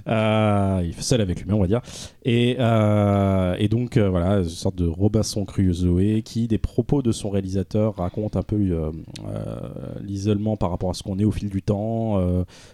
Euh, 0.06 0.80
il 0.84 0.90
est 0.90 1.00
seul 1.02 1.20
avec 1.20 1.40
lui-même, 1.40 1.56
on 1.56 1.60
va 1.60 1.66
dire. 1.66 1.82
Et, 2.24 2.56
euh, 2.58 3.68
donc, 3.68 3.96
euh, 3.96 4.08
voilà, 4.08 4.38
une 4.38 4.48
sorte 4.48 4.76
de 4.76 4.86
Robinson 4.86 5.44
Crusoe 5.44 6.22
qui, 6.22 6.46
des 6.46 6.58
propos 6.58 7.02
de 7.02 7.10
son 7.10 7.30
réalisateur, 7.30 7.96
raconte 7.96 8.36
un 8.36 8.42
peu 8.42 8.56
l'isolement 10.02 10.56
par 10.56 10.70
rapport 10.70 10.90
à 10.90 10.94
ce 10.94 11.02
qu'on 11.02 11.18
est 11.18 11.24
au 11.24 11.30
fil 11.30 11.50
du 11.50 11.62
temps, 11.62 12.22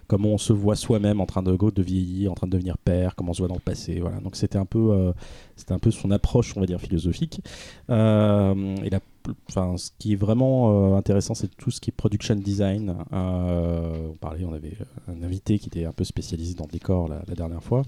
comment 0.06 0.30
on 0.30 0.38
se 0.38 0.52
voit 0.52 0.76
soi-même 0.76 1.20
en 1.20 1.26
train 1.26 1.42
de, 1.42 1.82
vieillir, 1.82 2.32
en 2.32 2.34
train 2.34 2.46
de 2.46 2.52
devenir 2.52 2.76
père, 2.78 3.14
comment 3.14 3.30
on 3.30 3.34
se 3.34 3.38
voit 3.38 3.48
dans 3.48 3.54
le 3.54 3.60
passé. 3.60 4.00
Voilà. 4.00 4.18
Donc, 4.20 4.36
c'était 4.36 4.58
un, 4.58 4.66
peu, 4.66 5.12
c'était 5.56 5.72
un 5.72 5.78
peu 5.78 5.90
son 5.90 6.10
approche, 6.10 6.56
on 6.56 6.60
va 6.60 6.66
dire, 6.66 6.80
philosophique. 6.80 7.40
Et 7.88 8.90
la 8.90 9.00
Enfin, 9.48 9.76
ce 9.76 9.90
qui 9.98 10.12
est 10.12 10.16
vraiment 10.16 10.92
euh, 10.92 10.96
intéressant, 10.96 11.34
c'est 11.34 11.54
tout 11.56 11.70
ce 11.70 11.80
qui 11.80 11.90
est 11.90 11.92
production 11.92 12.34
design. 12.34 12.94
Euh, 13.12 14.08
on 14.10 14.14
parlait, 14.14 14.44
on 14.44 14.52
avait 14.52 14.76
un 15.08 15.22
invité 15.22 15.58
qui 15.58 15.68
était 15.68 15.84
un 15.84 15.92
peu 15.92 16.04
spécialisé 16.04 16.54
dans 16.54 16.64
le 16.64 16.70
décor 16.70 17.08
la, 17.08 17.22
la 17.26 17.34
dernière 17.34 17.62
fois, 17.62 17.82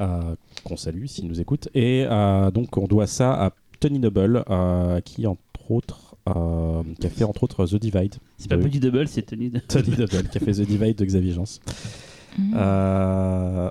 euh, 0.00 0.34
qu'on 0.64 0.76
salue 0.76 1.06
s'il 1.06 1.26
nous 1.26 1.40
écoute. 1.40 1.68
Et 1.74 2.06
euh, 2.08 2.50
donc, 2.50 2.76
on 2.76 2.86
doit 2.86 3.06
ça 3.06 3.32
à 3.46 3.52
Tony 3.80 3.98
Noble, 3.98 4.44
euh, 4.50 5.00
qui 5.00 5.26
entre 5.26 5.40
autres, 5.70 6.16
euh, 6.28 6.82
qui 7.00 7.06
a 7.06 7.10
fait 7.10 7.24
entre 7.24 7.44
autres 7.44 7.66
The 7.66 7.76
Divide. 7.76 8.16
C'est 8.36 8.48
pas 8.48 8.58
Petit 8.58 8.80
Double, 8.80 9.08
c'est 9.08 9.22
Tony. 9.22 9.50
Tony 9.68 9.90
Noble, 9.90 10.28
qui 10.28 10.38
a 10.38 10.40
fait 10.40 10.52
The 10.52 10.66
Divide 10.66 10.96
de 10.96 11.04
Xavier. 11.04 11.34
Mmh. 12.38 12.54
Euh, 12.56 13.70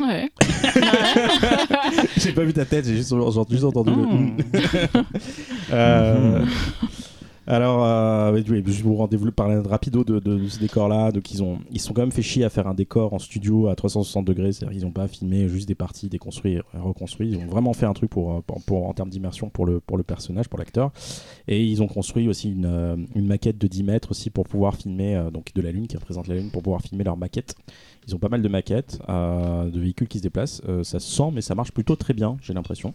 Ouais. 0.00 0.30
j'ai 2.16 2.32
pas 2.32 2.44
vu 2.44 2.52
ta 2.52 2.64
tête, 2.64 2.86
j'ai 2.86 2.96
juste, 2.96 3.12
entendu 3.12 3.90
le. 3.90 4.06
Mm. 4.06 4.36
Euh, 5.70 6.44
alors, 7.46 7.84
euh, 7.84 8.40
je 8.46 8.82
vous 8.82 8.94
rendez-vous 8.94 9.32
parler 9.32 9.56
rapido 9.56 10.04
de, 10.04 10.20
de, 10.20 10.38
de 10.38 10.48
ce 10.48 10.60
décor-là. 10.60 11.10
Donc, 11.10 11.32
ils 11.32 11.42
ont, 11.42 11.58
ils 11.72 11.80
sont 11.80 11.92
quand 11.92 12.02
même 12.02 12.12
fait 12.12 12.22
chier 12.22 12.44
à 12.44 12.50
faire 12.50 12.68
un 12.68 12.74
décor 12.74 13.12
en 13.14 13.18
studio 13.18 13.68
à 13.68 13.74
360 13.74 14.24
degrés. 14.24 14.52
C'est-à-dire, 14.52 14.78
ils 14.78 14.84
n'ont 14.84 14.92
pas 14.92 15.08
filmé 15.08 15.48
juste 15.48 15.66
des 15.66 15.74
parties 15.74 16.08
déconstruites 16.08 16.60
reconstruites. 16.74 17.32
Ils 17.32 17.38
ont 17.38 17.46
vraiment 17.50 17.72
fait 17.72 17.86
un 17.86 17.94
truc 17.94 18.10
pour, 18.10 18.42
pour, 18.44 18.62
pour- 18.62 18.86
en 18.88 18.92
termes 18.92 19.10
d'immersion 19.10 19.48
pour 19.50 19.66
le, 19.66 19.80
pour 19.80 19.96
le 19.96 20.04
personnage, 20.04 20.48
pour 20.48 20.58
l'acteur. 20.58 20.92
Et 21.48 21.64
ils 21.64 21.82
ont 21.82 21.88
construit 21.88 22.28
aussi 22.28 22.50
une, 22.52 22.66
euh, 22.66 22.96
une 23.16 23.26
maquette 23.26 23.58
de 23.58 23.66
10 23.66 23.82
mètres 23.82 24.12
aussi 24.12 24.30
pour 24.30 24.44
pouvoir 24.46 24.76
filmer, 24.76 25.16
euh, 25.16 25.30
donc 25.30 25.52
de 25.54 25.62
la 25.62 25.72
Lune 25.72 25.88
qui 25.88 25.96
représente 25.96 26.28
la 26.28 26.36
Lune, 26.36 26.50
pour 26.50 26.62
pouvoir 26.62 26.80
filmer 26.82 27.02
leur 27.02 27.16
maquette. 27.16 27.56
Ils 28.06 28.14
ont 28.16 28.18
pas 28.18 28.28
mal 28.28 28.42
de 28.42 28.48
maquettes 28.48 29.00
euh, 29.08 29.70
de 29.70 29.78
véhicules 29.78 30.08
qui 30.08 30.18
se 30.18 30.22
déplacent. 30.22 30.62
Euh, 30.68 30.82
ça 30.82 30.98
se 30.98 31.10
sent, 31.10 31.30
mais 31.32 31.40
ça 31.40 31.54
marche 31.54 31.72
plutôt 31.72 31.96
très 31.96 32.14
bien, 32.14 32.36
j'ai 32.42 32.52
l'impression. 32.52 32.94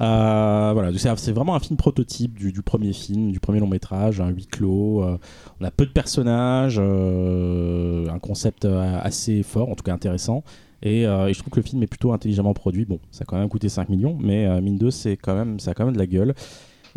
Euh, 0.00 0.70
voilà, 0.74 0.90
c'est 0.98 1.32
vraiment 1.32 1.54
un 1.54 1.60
film 1.60 1.76
prototype 1.76 2.36
du, 2.36 2.62
premier 2.62 2.92
film, 2.92 3.30
du 3.30 3.40
premier 3.40 3.60
long 3.60 3.68
métrage, 3.68 4.20
un 4.20 4.28
huis 4.28 4.46
clos. 4.46 5.02
euh, 5.02 5.18
on 5.60 5.64
a 5.64 5.70
peu 5.70 5.86
de 5.86 5.92
personnages, 5.92 6.78
un 6.78 8.18
concept 8.18 8.64
assez 8.64 9.42
fort, 9.42 9.70
en 9.70 9.74
tout 9.74 9.84
cas 9.84 9.94
intéressant. 9.94 10.44
Et, 10.82 11.04
je 11.04 11.38
trouve 11.38 11.50
que 11.50 11.60
le 11.60 11.66
film 11.66 11.82
est 11.82 11.86
plutôt 11.86 12.12
intelligemment 12.12 12.52
produit. 12.52 12.84
Bon, 12.84 12.98
ça 13.10 13.22
a 13.22 13.24
quand 13.24 13.38
même 13.38 13.48
coûté 13.48 13.68
5 13.68 13.88
millions, 13.88 14.18
mais 14.20 14.60
mine 14.60 14.76
2, 14.76 14.90
c'est 14.90 15.16
quand 15.16 15.34
même, 15.34 15.58
ça 15.58 15.70
a 15.70 15.74
quand 15.74 15.86
même 15.86 15.94
de 15.94 15.98
la 15.98 16.06
gueule. 16.06 16.34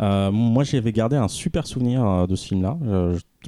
Moi, 0.00 0.64
j'avais 0.64 0.92
gardé 0.92 1.16
un 1.16 1.28
super 1.28 1.66
souvenir 1.66 2.26
de 2.26 2.34
ce 2.34 2.48
film-là, 2.48 2.76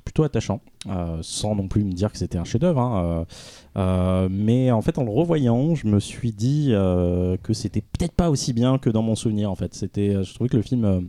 plutôt 0.04 0.22
attachant, 0.22 0.60
euh, 0.86 1.18
sans 1.22 1.56
non 1.56 1.66
plus 1.66 1.84
me 1.84 1.92
dire 1.92 2.12
que 2.12 2.18
c'était 2.18 2.38
un 2.38 2.44
chef-d'œuvre. 2.44 2.80
hein, 2.80 3.04
euh, 3.04 3.24
euh, 3.76 4.28
mais 4.30 4.70
en 4.70 4.82
fait, 4.82 4.98
en 4.98 5.04
le 5.04 5.10
revoyant, 5.10 5.74
je 5.74 5.86
me 5.86 5.98
suis 5.98 6.32
dit 6.32 6.70
que 6.70 7.52
c'était 7.52 7.80
peut-être 7.82 8.12
pas 8.12 8.30
aussi 8.30 8.52
bien 8.52 8.78
que 8.78 8.90
dans 8.90 9.02
mon 9.02 9.14
souvenir. 9.14 9.50
En 9.50 9.56
fait, 9.56 9.74
c'était, 9.74 10.22
je 10.22 10.34
trouvais 10.34 10.48
que 10.48 10.56
le 10.56 10.62
film 10.62 11.08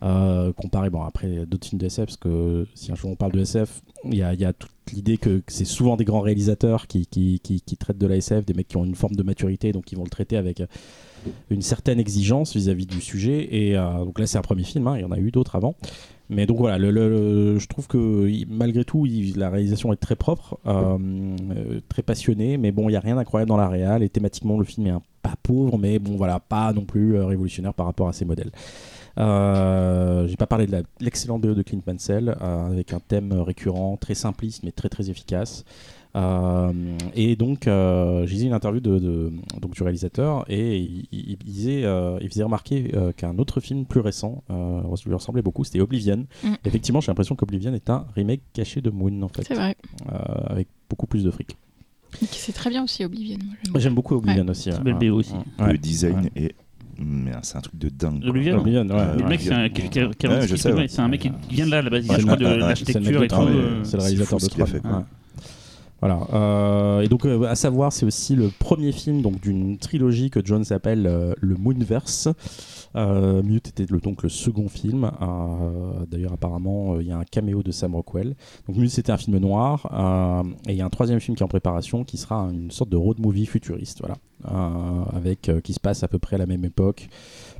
comparé, 0.00 0.90
bon 0.90 1.02
après 1.02 1.46
d'autres 1.46 1.66
films 1.66 1.80
de 1.80 1.86
SF, 1.86 2.06
parce 2.06 2.16
que 2.16 2.66
si 2.74 2.92
un 2.92 2.94
jour 2.94 3.10
on 3.10 3.16
parle 3.16 3.32
de 3.32 3.40
SF, 3.40 3.82
il 4.04 4.14
y 4.14 4.22
a, 4.22 4.52
toute 4.52 4.70
l'idée 4.92 5.16
que, 5.16 5.42
c'est 5.48 5.64
souvent 5.64 5.96
des 5.96 6.04
grands 6.04 6.20
réalisateurs 6.20 6.86
qui, 6.86 7.08
traitent 7.78 7.98
de 7.98 8.06
la 8.06 8.16
SF, 8.16 8.44
des 8.44 8.54
mecs 8.54 8.68
qui 8.68 8.76
ont 8.76 8.84
une 8.84 8.94
forme 8.94 9.16
de 9.16 9.22
maturité, 9.22 9.72
donc 9.72 9.92
ils 9.92 9.96
vont 9.96 10.04
le 10.04 10.10
traiter 10.10 10.36
avec 10.36 10.62
une 11.50 11.62
certaine 11.62 11.98
exigence 11.98 12.54
vis-à-vis 12.54 12.86
du 12.86 13.00
sujet. 13.00 13.48
Et 13.54 13.74
donc 13.74 14.18
là, 14.18 14.26
c'est 14.26 14.38
un 14.38 14.42
premier 14.42 14.64
film, 14.64 14.86
hein, 14.86 14.96
il 14.96 15.02
y 15.02 15.04
en 15.04 15.12
a 15.12 15.18
eu 15.18 15.30
d'autres 15.30 15.56
avant. 15.56 15.74
Mais 16.30 16.44
donc 16.44 16.58
voilà, 16.58 16.78
je 16.78 17.66
trouve 17.66 17.86
que 17.86 18.28
malgré 18.48 18.84
tout, 18.84 19.06
la 19.36 19.48
réalisation 19.48 19.92
est 19.94 19.96
très 19.96 20.16
propre, 20.16 20.58
euh, 20.66 20.98
euh, 20.98 21.80
très 21.88 22.02
passionnée, 22.02 22.58
mais 22.58 22.70
bon, 22.70 22.88
il 22.88 22.92
n'y 22.92 22.96
a 22.96 23.00
rien 23.00 23.16
d'incroyable 23.16 23.48
dans 23.48 23.56
la 23.56 23.68
réal. 23.68 24.06
Thématiquement, 24.10 24.58
le 24.58 24.64
film 24.64 24.86
est 24.88 24.92
pas 25.22 25.34
pauvre, 25.42 25.78
mais 25.78 25.98
bon, 25.98 26.16
voilà, 26.16 26.38
pas 26.38 26.72
non 26.74 26.84
plus 26.84 27.16
euh, 27.16 27.24
révolutionnaire 27.24 27.72
par 27.72 27.86
rapport 27.86 28.08
à 28.08 28.12
ses 28.12 28.26
modèles. 28.26 28.50
J'ai 29.16 30.36
pas 30.36 30.46
parlé 30.46 30.66
de 30.66 30.84
l'excellente 31.00 31.40
BO 31.40 31.54
de 31.54 31.62
Clint 31.62 31.80
Mansell, 31.86 32.36
avec 32.40 32.92
un 32.92 33.00
thème 33.00 33.32
récurrent, 33.32 33.96
très 33.96 34.14
simpliste, 34.14 34.62
mais 34.62 34.70
très 34.70 34.88
très 34.88 35.10
efficace. 35.10 35.64
Euh, 36.16 36.72
et 37.14 37.36
donc, 37.36 37.66
euh, 37.66 38.26
j'ai 38.26 38.36
lu 38.36 38.46
une 38.46 38.52
interview 38.54 38.80
de, 38.80 38.98
de- 38.98 39.32
donc, 39.60 39.74
du 39.74 39.82
réalisateur 39.82 40.44
et 40.48 40.78
il, 40.78 41.06
il- 41.12 41.30
il 41.32 41.36
disait, 41.38 41.84
euh, 41.84 42.18
il 42.20 42.28
faisait 42.28 42.42
remarquer 42.42 42.90
euh, 42.94 43.12
qu'un 43.12 43.36
autre 43.38 43.60
film 43.60 43.84
plus 43.84 44.00
récent 44.00 44.42
euh, 44.50 44.80
lui 45.06 45.14
ressemblait 45.14 45.42
beaucoup, 45.42 45.64
c'était 45.64 45.80
Oblivion. 45.80 46.26
Mm. 46.42 46.48
Effectivement, 46.64 47.00
j'ai 47.00 47.08
l'impression 47.10 47.36
qu'Oblivion 47.36 47.72
est 47.74 47.90
un 47.90 48.06
remake 48.16 48.40
caché 48.52 48.80
de 48.80 48.90
Moon, 48.90 49.22
en 49.22 49.28
fait, 49.28 49.42
C'est 49.46 49.54
vrai. 49.54 49.76
euh, 50.10 50.16
avec 50.46 50.68
beaucoup 50.88 51.06
plus 51.06 51.22
de 51.24 51.30
fric. 51.30 51.56
C'est 52.22 52.52
très 52.52 52.70
bien 52.70 52.82
aussi 52.84 53.04
Oblivion. 53.04 53.36
j'aime 53.76 53.94
beaucoup 53.94 54.14
Oblivion 54.14 54.46
aussi. 54.48 54.70
Ouais. 54.70 54.80
belle 54.80 54.94
BO 54.94 55.16
aussi. 55.18 55.34
Ouais. 55.58 55.72
Le 55.72 55.78
design 55.78 56.20
Ouais. 56.34 56.42
est. 56.44 56.54
C'est 57.42 57.56
un 57.56 57.60
truc 57.60 57.78
de 57.78 57.90
dingue. 57.90 58.20
quoi. 58.22 58.30
Oblivion. 58.30 58.58
Oblivion, 58.58 58.80
ouais. 58.82 58.88
Le 59.16 59.22
ouais. 59.22 59.28
mec, 59.28 59.40
c'est 59.40 59.52
un, 59.52 59.68
Ouais, 59.68 60.38
ouais. 60.74 60.88
c'est 60.88 61.00
mec 61.08 61.20
qui 61.20 61.30
vient 61.54 61.66
de 61.66 61.70
là 61.70 61.78
à 61.78 61.82
la 61.82 61.90
base. 61.90 62.04
Il 62.06 62.10
Ouais, 62.10 62.16
je 62.18 62.22
crois, 62.24 62.36
de 62.36 62.44
ouais, 62.44 62.50
ouais, 62.50 62.56
l'architecture 62.58 63.22
et 63.22 63.28
c'est 63.28 63.28
tout. 63.28 63.84
C'est 63.84 63.96
le 63.98 64.02
réalisateur 64.02 64.38
de 64.38 64.42
ce 64.44 64.48
qu'il 64.48 64.62
a 64.62 64.66
Tron. 64.80 65.04
Voilà. 66.00 66.26
euh, 66.32 67.00
et 67.00 67.08
donc, 67.08 67.24
euh, 67.24 67.42
à 67.44 67.54
savoir, 67.54 67.92
c'est 67.92 68.06
aussi 68.06 68.36
le 68.36 68.50
premier 68.56 68.92
film 68.92 69.22
donc 69.22 69.40
d'une 69.40 69.78
trilogie 69.78 70.30
que 70.30 70.44
Jones 70.44 70.64
appelle 70.70 71.06
euh, 71.06 71.34
le 71.40 71.56
Moonverse. 71.56 72.28
Mute 72.94 73.68
était 73.68 73.86
donc 73.86 74.22
le 74.22 74.28
second 74.28 74.68
film. 74.68 75.10
D'ailleurs, 76.10 76.32
apparemment, 76.32 76.98
il 76.98 77.06
y 77.06 77.12
a 77.12 77.18
un 77.18 77.24
caméo 77.24 77.62
de 77.62 77.70
Sam 77.70 77.94
Rockwell. 77.94 78.34
Donc, 78.66 78.76
Mute, 78.76 78.90
c'était 78.90 79.12
un 79.12 79.16
film 79.16 79.38
noir. 79.38 79.86
et 80.66 80.72
il 80.72 80.76
y 80.76 80.80
a 80.80 80.86
un 80.86 80.90
troisième 80.90 81.20
film 81.20 81.36
qui 81.36 81.42
est 81.42 81.44
en 81.44 81.48
préparation, 81.48 82.02
qui 82.02 82.16
sera 82.16 82.48
une 82.50 82.70
sorte 82.70 82.90
de 82.90 82.96
road 82.96 83.20
movie 83.20 83.46
futuriste, 83.46 84.00
voilà, 84.00 84.16
avec 85.12 85.50
qui 85.62 85.72
se 85.74 85.80
passe 85.80 86.02
à 86.02 86.08
peu 86.08 86.18
près 86.18 86.36
à 86.36 86.38
la 86.38 86.46
même 86.46 86.64
époque, 86.64 87.08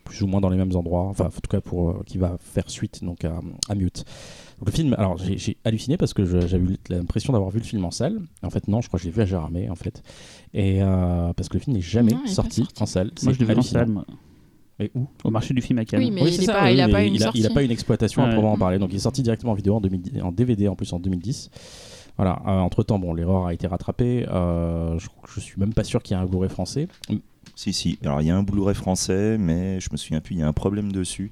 plus 0.04 0.22
ou 0.22 0.26
moins 0.26 0.40
dans 0.40 0.48
les 0.48 0.56
mêmes 0.56 0.74
endroits. 0.74 1.04
Enfin, 1.04 1.26
en 1.26 1.30
tout 1.30 1.40
cas, 1.48 1.60
pour 1.60 2.04
qui 2.04 2.18
va 2.18 2.36
faire 2.40 2.68
suite 2.68 3.04
donc 3.04 3.24
à, 3.24 3.38
à 3.68 3.74
Mute. 3.76 4.04
Donc 4.58 4.66
le 4.66 4.72
film, 4.72 4.94
alors 4.98 5.16
j'ai 5.18 5.38
j'ai 5.38 5.56
halluciné 5.64 5.96
parce 5.96 6.12
que 6.14 6.24
j'avais 6.24 6.64
eu 6.64 6.76
l'impression 6.88 7.32
d'avoir 7.32 7.50
vu 7.50 7.58
le 7.60 7.64
film 7.64 7.84
en 7.84 7.90
salle. 7.90 8.20
En 8.42 8.50
fait, 8.50 8.66
non, 8.68 8.80
je 8.80 8.88
crois 8.88 8.98
que 8.98 9.04
je 9.04 9.08
l'ai 9.08 9.14
vu 9.14 9.22
à 9.22 9.24
Gérardmer, 9.24 9.70
en 9.70 9.74
fait. 9.76 10.02
Et 10.54 10.82
euh, 10.82 11.32
parce 11.34 11.48
que 11.48 11.54
le 11.58 11.62
film 11.62 11.76
n'est 11.76 11.82
jamais 11.82 12.12
Non, 12.12 12.26
sorti, 12.26 12.62
sorti. 12.62 12.82
en 12.82 12.86
salle. 12.86 13.12
Moi, 13.22 13.32
je 13.32 13.38
l'ai 13.38 13.44
vu 13.46 13.54
en 13.54 13.62
salle, 13.62 13.88
moi, 13.88 14.04
Mais 14.80 14.90
où? 14.94 15.06
Au 15.24 15.30
marché 15.30 15.54
du 15.54 15.60
film 15.62 15.78
à 15.78 15.84
Cannes. 15.84 16.00
Oui, 16.00 16.10
mais 16.10 16.22
Oui, 16.22 16.34
il 16.38 16.44
ça, 16.44 16.52
pas- 16.54 16.64
oui, 16.72 16.76
pas 16.90 17.02
une 17.04 17.14
il 17.14 17.22
a, 17.22 17.30
il 17.34 17.40
a 17.40 17.42
sortie. 17.42 17.54
pas 17.54 17.62
une 17.62 17.70
exploitation 17.70 18.22
à 18.22 18.26
Ouais. 18.26 18.32
proprement 18.32 18.56
parler. 18.58 18.78
Donc 18.78 18.90
il 18.92 18.96
est 18.96 19.00
sorti 19.00 19.22
directement 19.22 19.52
en 19.52 19.54
vidéo, 19.56 19.74
en, 19.76 19.80
2010 19.80 20.22
en 20.22 20.32
DVD 20.32 20.66
en 20.68 20.74
plus 20.76 20.92
en 20.92 20.98
2010. 20.98 21.50
Voilà. 22.16 22.42
entre 22.44 22.82
temps, 22.82 22.98
bon, 22.98 23.14
l'erreur 23.14 23.46
a 23.46 23.54
été 23.54 23.68
rattrapée. 23.68 24.26
Euh, 24.28 24.98
je, 24.98 25.06
je 25.32 25.38
suis 25.38 25.54
même 25.60 25.72
pas 25.72 25.84
sûr 25.84 26.02
qu'il 26.02 26.16
y 26.16 26.20
ait 26.20 26.22
un 26.22 26.26
Blu-ray 26.26 26.50
français. 26.50 26.88
Si, 27.54 27.72
si. 27.72 27.96
Alors, 28.04 28.20
il 28.22 28.26
y 28.26 28.30
a 28.30 28.36
un 28.36 28.42
Blu-ray 28.42 28.74
français, 28.74 29.36
mais 29.38 29.78
je 29.80 29.88
me 29.92 29.96
souviens 29.96 30.20
plus, 30.20 30.34
il 30.34 30.38
y 30.40 30.42
a 30.42 30.48
un 30.48 30.52
problème 30.52 30.90
dessus. 30.90 31.30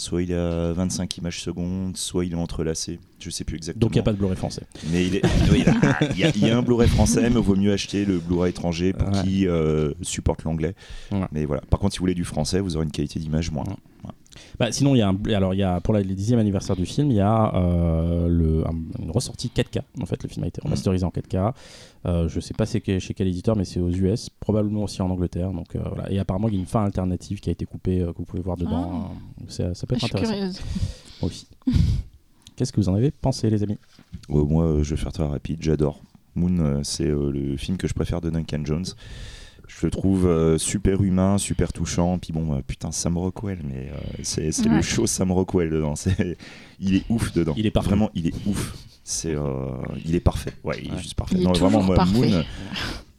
Soit 0.00 0.22
il 0.22 0.32
a 0.32 0.72
25 0.72 1.18
images 1.18 1.42
secondes, 1.42 1.94
soit 1.94 2.24
il 2.24 2.32
est 2.32 2.36
entrelacé. 2.36 2.98
Je 3.18 3.28
sais 3.28 3.44
plus 3.44 3.56
exactement. 3.56 3.80
Donc 3.82 3.90
il 3.90 3.96
n'y 3.96 4.00
a 4.00 4.02
pas 4.02 4.12
de 4.12 4.16
Blu-ray 4.16 4.34
français. 4.36 4.62
Mais 4.90 5.06
il, 5.06 5.16
est- 5.16 5.22
y, 6.16 6.24
a- 6.24 6.30
il 6.34 6.46
y 6.46 6.48
a 6.50 6.56
un 6.56 6.62
Blu-ray 6.62 6.88
français, 6.88 7.20
mais 7.28 7.38
il 7.38 7.44
vaut 7.44 7.54
mieux 7.54 7.70
acheter 7.72 8.06
le 8.06 8.18
Blu-ray 8.18 8.48
étranger 8.50 8.94
pour 8.94 9.08
Ouais. 9.08 9.22
qui 9.24 9.46
euh, 9.46 9.92
supporte 10.00 10.44
l'anglais. 10.44 10.74
Ouais. 11.12 11.26
Mais 11.32 11.44
voilà. 11.44 11.60
Par 11.68 11.78
contre, 11.80 11.92
si 11.92 11.98
vous 11.98 12.04
voulez 12.04 12.14
du 12.14 12.24
français, 12.24 12.60
vous 12.60 12.76
aurez 12.76 12.86
une 12.86 12.90
qualité 12.92 13.20
d'image 13.20 13.50
moindre. 13.50 13.76
Bah, 14.58 14.72
sinon, 14.72 14.94
il 14.94 14.98
y 14.98 15.02
a 15.02 15.08
un, 15.08 15.18
alors 15.34 15.52
il 15.54 15.58
y 15.58 15.62
a 15.62 15.80
pour 15.80 15.92
la- 15.92 16.00
le 16.00 16.14
dixième 16.14 16.38
anniversaire 16.38 16.76
du 16.76 16.86
film, 16.86 17.10
il 17.10 17.16
y 17.16 17.20
a 17.20 17.54
euh, 17.56 18.26
le, 18.28 18.66
un- 18.66 19.02
une 19.02 19.10
ressortie 19.10 19.50
4K. 19.54 19.80
En 20.00 20.06
fait, 20.06 20.22
le 20.22 20.28
film 20.30 20.44
a 20.44 20.46
été 20.48 20.60
remasterisé 20.62 21.04
en 21.04 21.10
4K. 21.10 21.52
Euh, 22.06 22.28
je 22.28 22.40
sais 22.40 22.54
pas 22.54 22.64
c'est 22.64 22.82
chez 22.98 23.12
quel 23.14 23.28
éditeur, 23.28 23.56
mais 23.56 23.64
c'est 23.66 23.80
aux 23.80 23.90
US, 23.90 24.30
probablement 24.30 24.84
aussi 24.84 25.02
en 25.02 25.10
Angleterre. 25.10 25.52
Donc 25.52 25.76
euh, 25.76 25.80
voilà. 25.86 26.10
Et 26.10 26.18
apparemment, 26.18 26.48
il 26.48 26.54
y 26.54 26.56
a 26.56 26.60
une 26.60 26.66
fin 26.66 26.84
alternative 26.84 27.40
qui 27.40 27.50
a 27.50 27.52
été 27.52 27.66
coupée 27.66 28.00
euh, 28.00 28.12
que 28.12 28.18
vous 28.18 28.24
pouvez 28.24 28.42
voir 28.42 28.56
dedans. 28.56 29.10
Ah. 29.10 29.42
Euh, 29.42 29.44
ça, 29.48 29.74
ça 29.74 29.86
peut 29.86 29.96
Je 29.98 30.06
être 30.06 30.16
suis 30.16 30.16
intéressant. 30.16 30.32
curieuse. 30.32 30.60
Moi 31.20 31.30
aussi. 31.30 31.46
Qu'est-ce 32.56 32.72
que 32.72 32.80
vous 32.80 32.88
en 32.88 32.94
avez 32.94 33.10
pensé, 33.10 33.48
les 33.50 33.62
amis? 33.62 33.78
Moi, 34.28 34.64
euh, 34.64 34.82
je 34.82 34.94
vais 34.94 35.00
faire 35.00 35.12
très 35.12 35.26
rapide, 35.26 35.58
j'adore. 35.62 36.02
Moon, 36.34 36.58
euh, 36.58 36.80
c'est 36.82 37.06
euh, 37.06 37.30
le 37.30 37.56
film 37.56 37.76
que 37.78 37.88
je 37.88 37.94
préfère 37.94 38.20
de 38.20 38.28
Duncan 38.30 38.62
Jones. 38.64 38.84
Je 39.66 39.86
le 39.86 39.90
trouve 39.90 40.26
euh, 40.26 40.58
super 40.58 41.02
humain, 41.02 41.38
super 41.38 41.72
touchant. 41.72 42.18
Puis 42.18 42.32
bon, 42.32 42.54
euh, 42.54 42.60
putain, 42.66 42.90
Sam 42.92 43.16
Rockwell, 43.16 43.60
mais 43.64 43.90
euh, 43.92 44.20
c'est 44.22 44.50
le 44.66 44.82
show 44.82 45.06
Sam 45.06 45.32
Rockwell 45.32 45.70
dedans. 45.70 45.94
Il 46.80 46.96
est 46.96 47.04
ouf 47.08 47.32
dedans. 47.32 47.54
Il 47.56 47.66
est 47.66 47.70
parfait. 47.70 47.90
Vraiment, 47.90 48.10
il 48.14 48.26
est 48.26 48.34
ouf. 48.46 48.74
C'est, 49.12 49.34
euh, 49.34 49.66
il 50.06 50.14
est 50.14 50.20
parfait. 50.20 50.52
Ouais, 50.62 50.80
il 50.84 50.94
est 50.94 50.98
juste 50.98 51.14
parfait. 51.14 51.34
Il 51.36 51.40
est 51.42 51.44
non, 51.44 51.50
vraiment, 51.52 51.78
toujours 51.80 51.82
moi, 51.84 51.96
parfait. 51.96 52.12
Moon, 52.30 52.44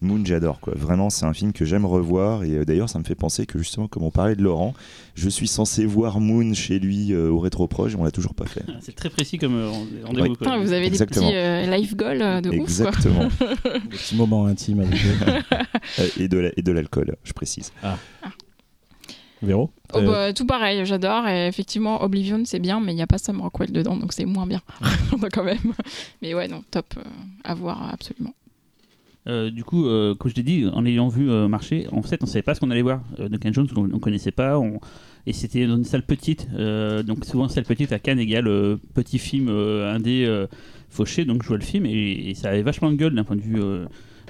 Moon, 0.00 0.22
j'adore 0.24 0.58
quoi. 0.58 0.72
Vraiment, 0.74 1.10
c'est 1.10 1.26
un 1.26 1.34
film 1.34 1.52
que 1.52 1.64
j'aime 1.66 1.84
revoir. 1.84 2.44
Et 2.44 2.52
euh, 2.56 2.64
d'ailleurs, 2.64 2.88
ça 2.88 2.98
me 2.98 3.04
fait 3.04 3.14
penser 3.14 3.44
que 3.44 3.58
justement, 3.58 3.88
comme 3.88 4.02
on 4.02 4.10
parlait 4.10 4.34
de 4.34 4.42
Laurent, 4.42 4.72
je 5.14 5.28
suis 5.28 5.46
censé 5.46 5.84
voir 5.84 6.18
Moon 6.18 6.54
chez 6.54 6.78
lui 6.78 7.12
euh, 7.12 7.28
au 7.30 7.38
rétroproche 7.38 7.92
et 7.92 7.96
on 7.96 8.04
l'a 8.04 8.10
toujours 8.10 8.34
pas 8.34 8.46
fait. 8.46 8.62
Ah, 8.66 8.72
C'est 8.80 8.94
très 8.96 9.10
précis 9.10 9.36
comme 9.36 9.54
euh, 9.54 9.68
rendez-vous. 10.04 10.20
Ouais. 10.22 10.28
quoi. 10.28 10.36
Putain, 10.38 10.58
vous 10.58 10.72
avez 10.72 10.86
Exactement. 10.86 11.26
des 11.26 11.32
petits 11.32 11.36
euh, 11.70 11.76
life 11.76 11.94
goals 11.94 12.22
euh, 12.22 12.40
de 12.40 12.48
ouf, 12.48 12.54
quoi. 12.56 12.62
Exactement. 12.62 13.28
Des 13.64 13.80
petits 13.96 14.16
moments 14.16 14.46
intimes 14.46 14.80
avec 14.80 14.94
vous. 14.94 16.22
Et 16.22 16.26
de 16.28 16.38
la- 16.38 16.50
et 16.56 16.62
de 16.62 16.72
l'alcool, 16.72 17.16
je 17.22 17.32
précise. 17.34 17.70
Véro 19.42 19.70
Oh, 19.94 19.98
Euh, 19.98 20.06
bah, 20.06 20.32
tout 20.32 20.46
pareil, 20.46 20.84
j'adore. 20.86 21.26
Et 21.28 21.46
effectivement, 21.48 22.02
Oblivion, 22.02 22.42
c'est 22.44 22.58
bien, 22.60 22.80
mais 22.80 22.92
il 22.92 22.96
n'y 22.96 23.02
a 23.02 23.06
pas 23.06 23.18
Sam 23.18 23.40
Rockwell 23.40 23.72
dedans, 23.72 23.96
donc 23.96 24.12
c'est 24.12 24.24
moins 24.24 24.46
bien. 24.46 24.60
quand 25.32 25.44
même. 25.44 25.58
Mais 26.22 26.34
ouais, 26.34 26.48
non, 26.48 26.62
top. 26.70 26.94
euh, 26.96 27.02
à 27.44 27.54
voir, 27.54 27.92
absolument. 27.92 28.34
Euh, 29.28 29.50
du 29.50 29.62
coup, 29.62 29.86
euh, 29.86 30.14
comme 30.16 30.30
je 30.30 30.36
l'ai 30.36 30.42
dit, 30.42 30.66
en 30.72 30.84
ayant 30.84 31.08
vu 31.08 31.30
euh, 31.30 31.46
marcher, 31.46 31.86
en 31.92 32.02
fait, 32.02 32.22
on 32.22 32.26
savait 32.26 32.42
pas 32.42 32.54
ce 32.54 32.60
qu'on 32.60 32.70
allait 32.70 32.82
voir. 32.82 33.02
Euh, 33.20 33.28
Duncan 33.28 33.52
Jones, 33.52 33.68
on, 33.76 33.88
on 33.92 33.98
connaissait 33.98 34.32
pas. 34.32 34.58
on- 34.58 34.80
Et 35.26 35.32
c'était 35.32 35.66
dans 35.66 35.76
une 35.76 35.84
salle 35.84 36.02
petite. 36.04 36.48
euh, 36.56 37.02
donc, 37.04 37.24
souvent, 37.24 37.48
salle 37.48 37.64
petite 37.64 37.92
à 37.92 37.98
Cannes 38.00 38.18
égale 38.18 38.48
euh, 38.48 38.76
petit 38.94 39.18
film 39.18 39.48
euh, 39.48 39.94
indé 39.94 40.24
euh, 40.26 40.46
fauché. 40.90 41.24
Donc, 41.24 41.42
je 41.42 41.48
vois 41.48 41.56
le 41.58 41.62
film 41.62 41.86
et, 41.86 42.30
et 42.30 42.34
ça 42.34 42.48
avait 42.48 42.62
vachement 42.62 42.90
de 42.90 42.96
gueule 42.96 43.14
d'un 43.14 43.22
point 43.24 43.36
de 43.36 43.42
vue. 43.42 43.60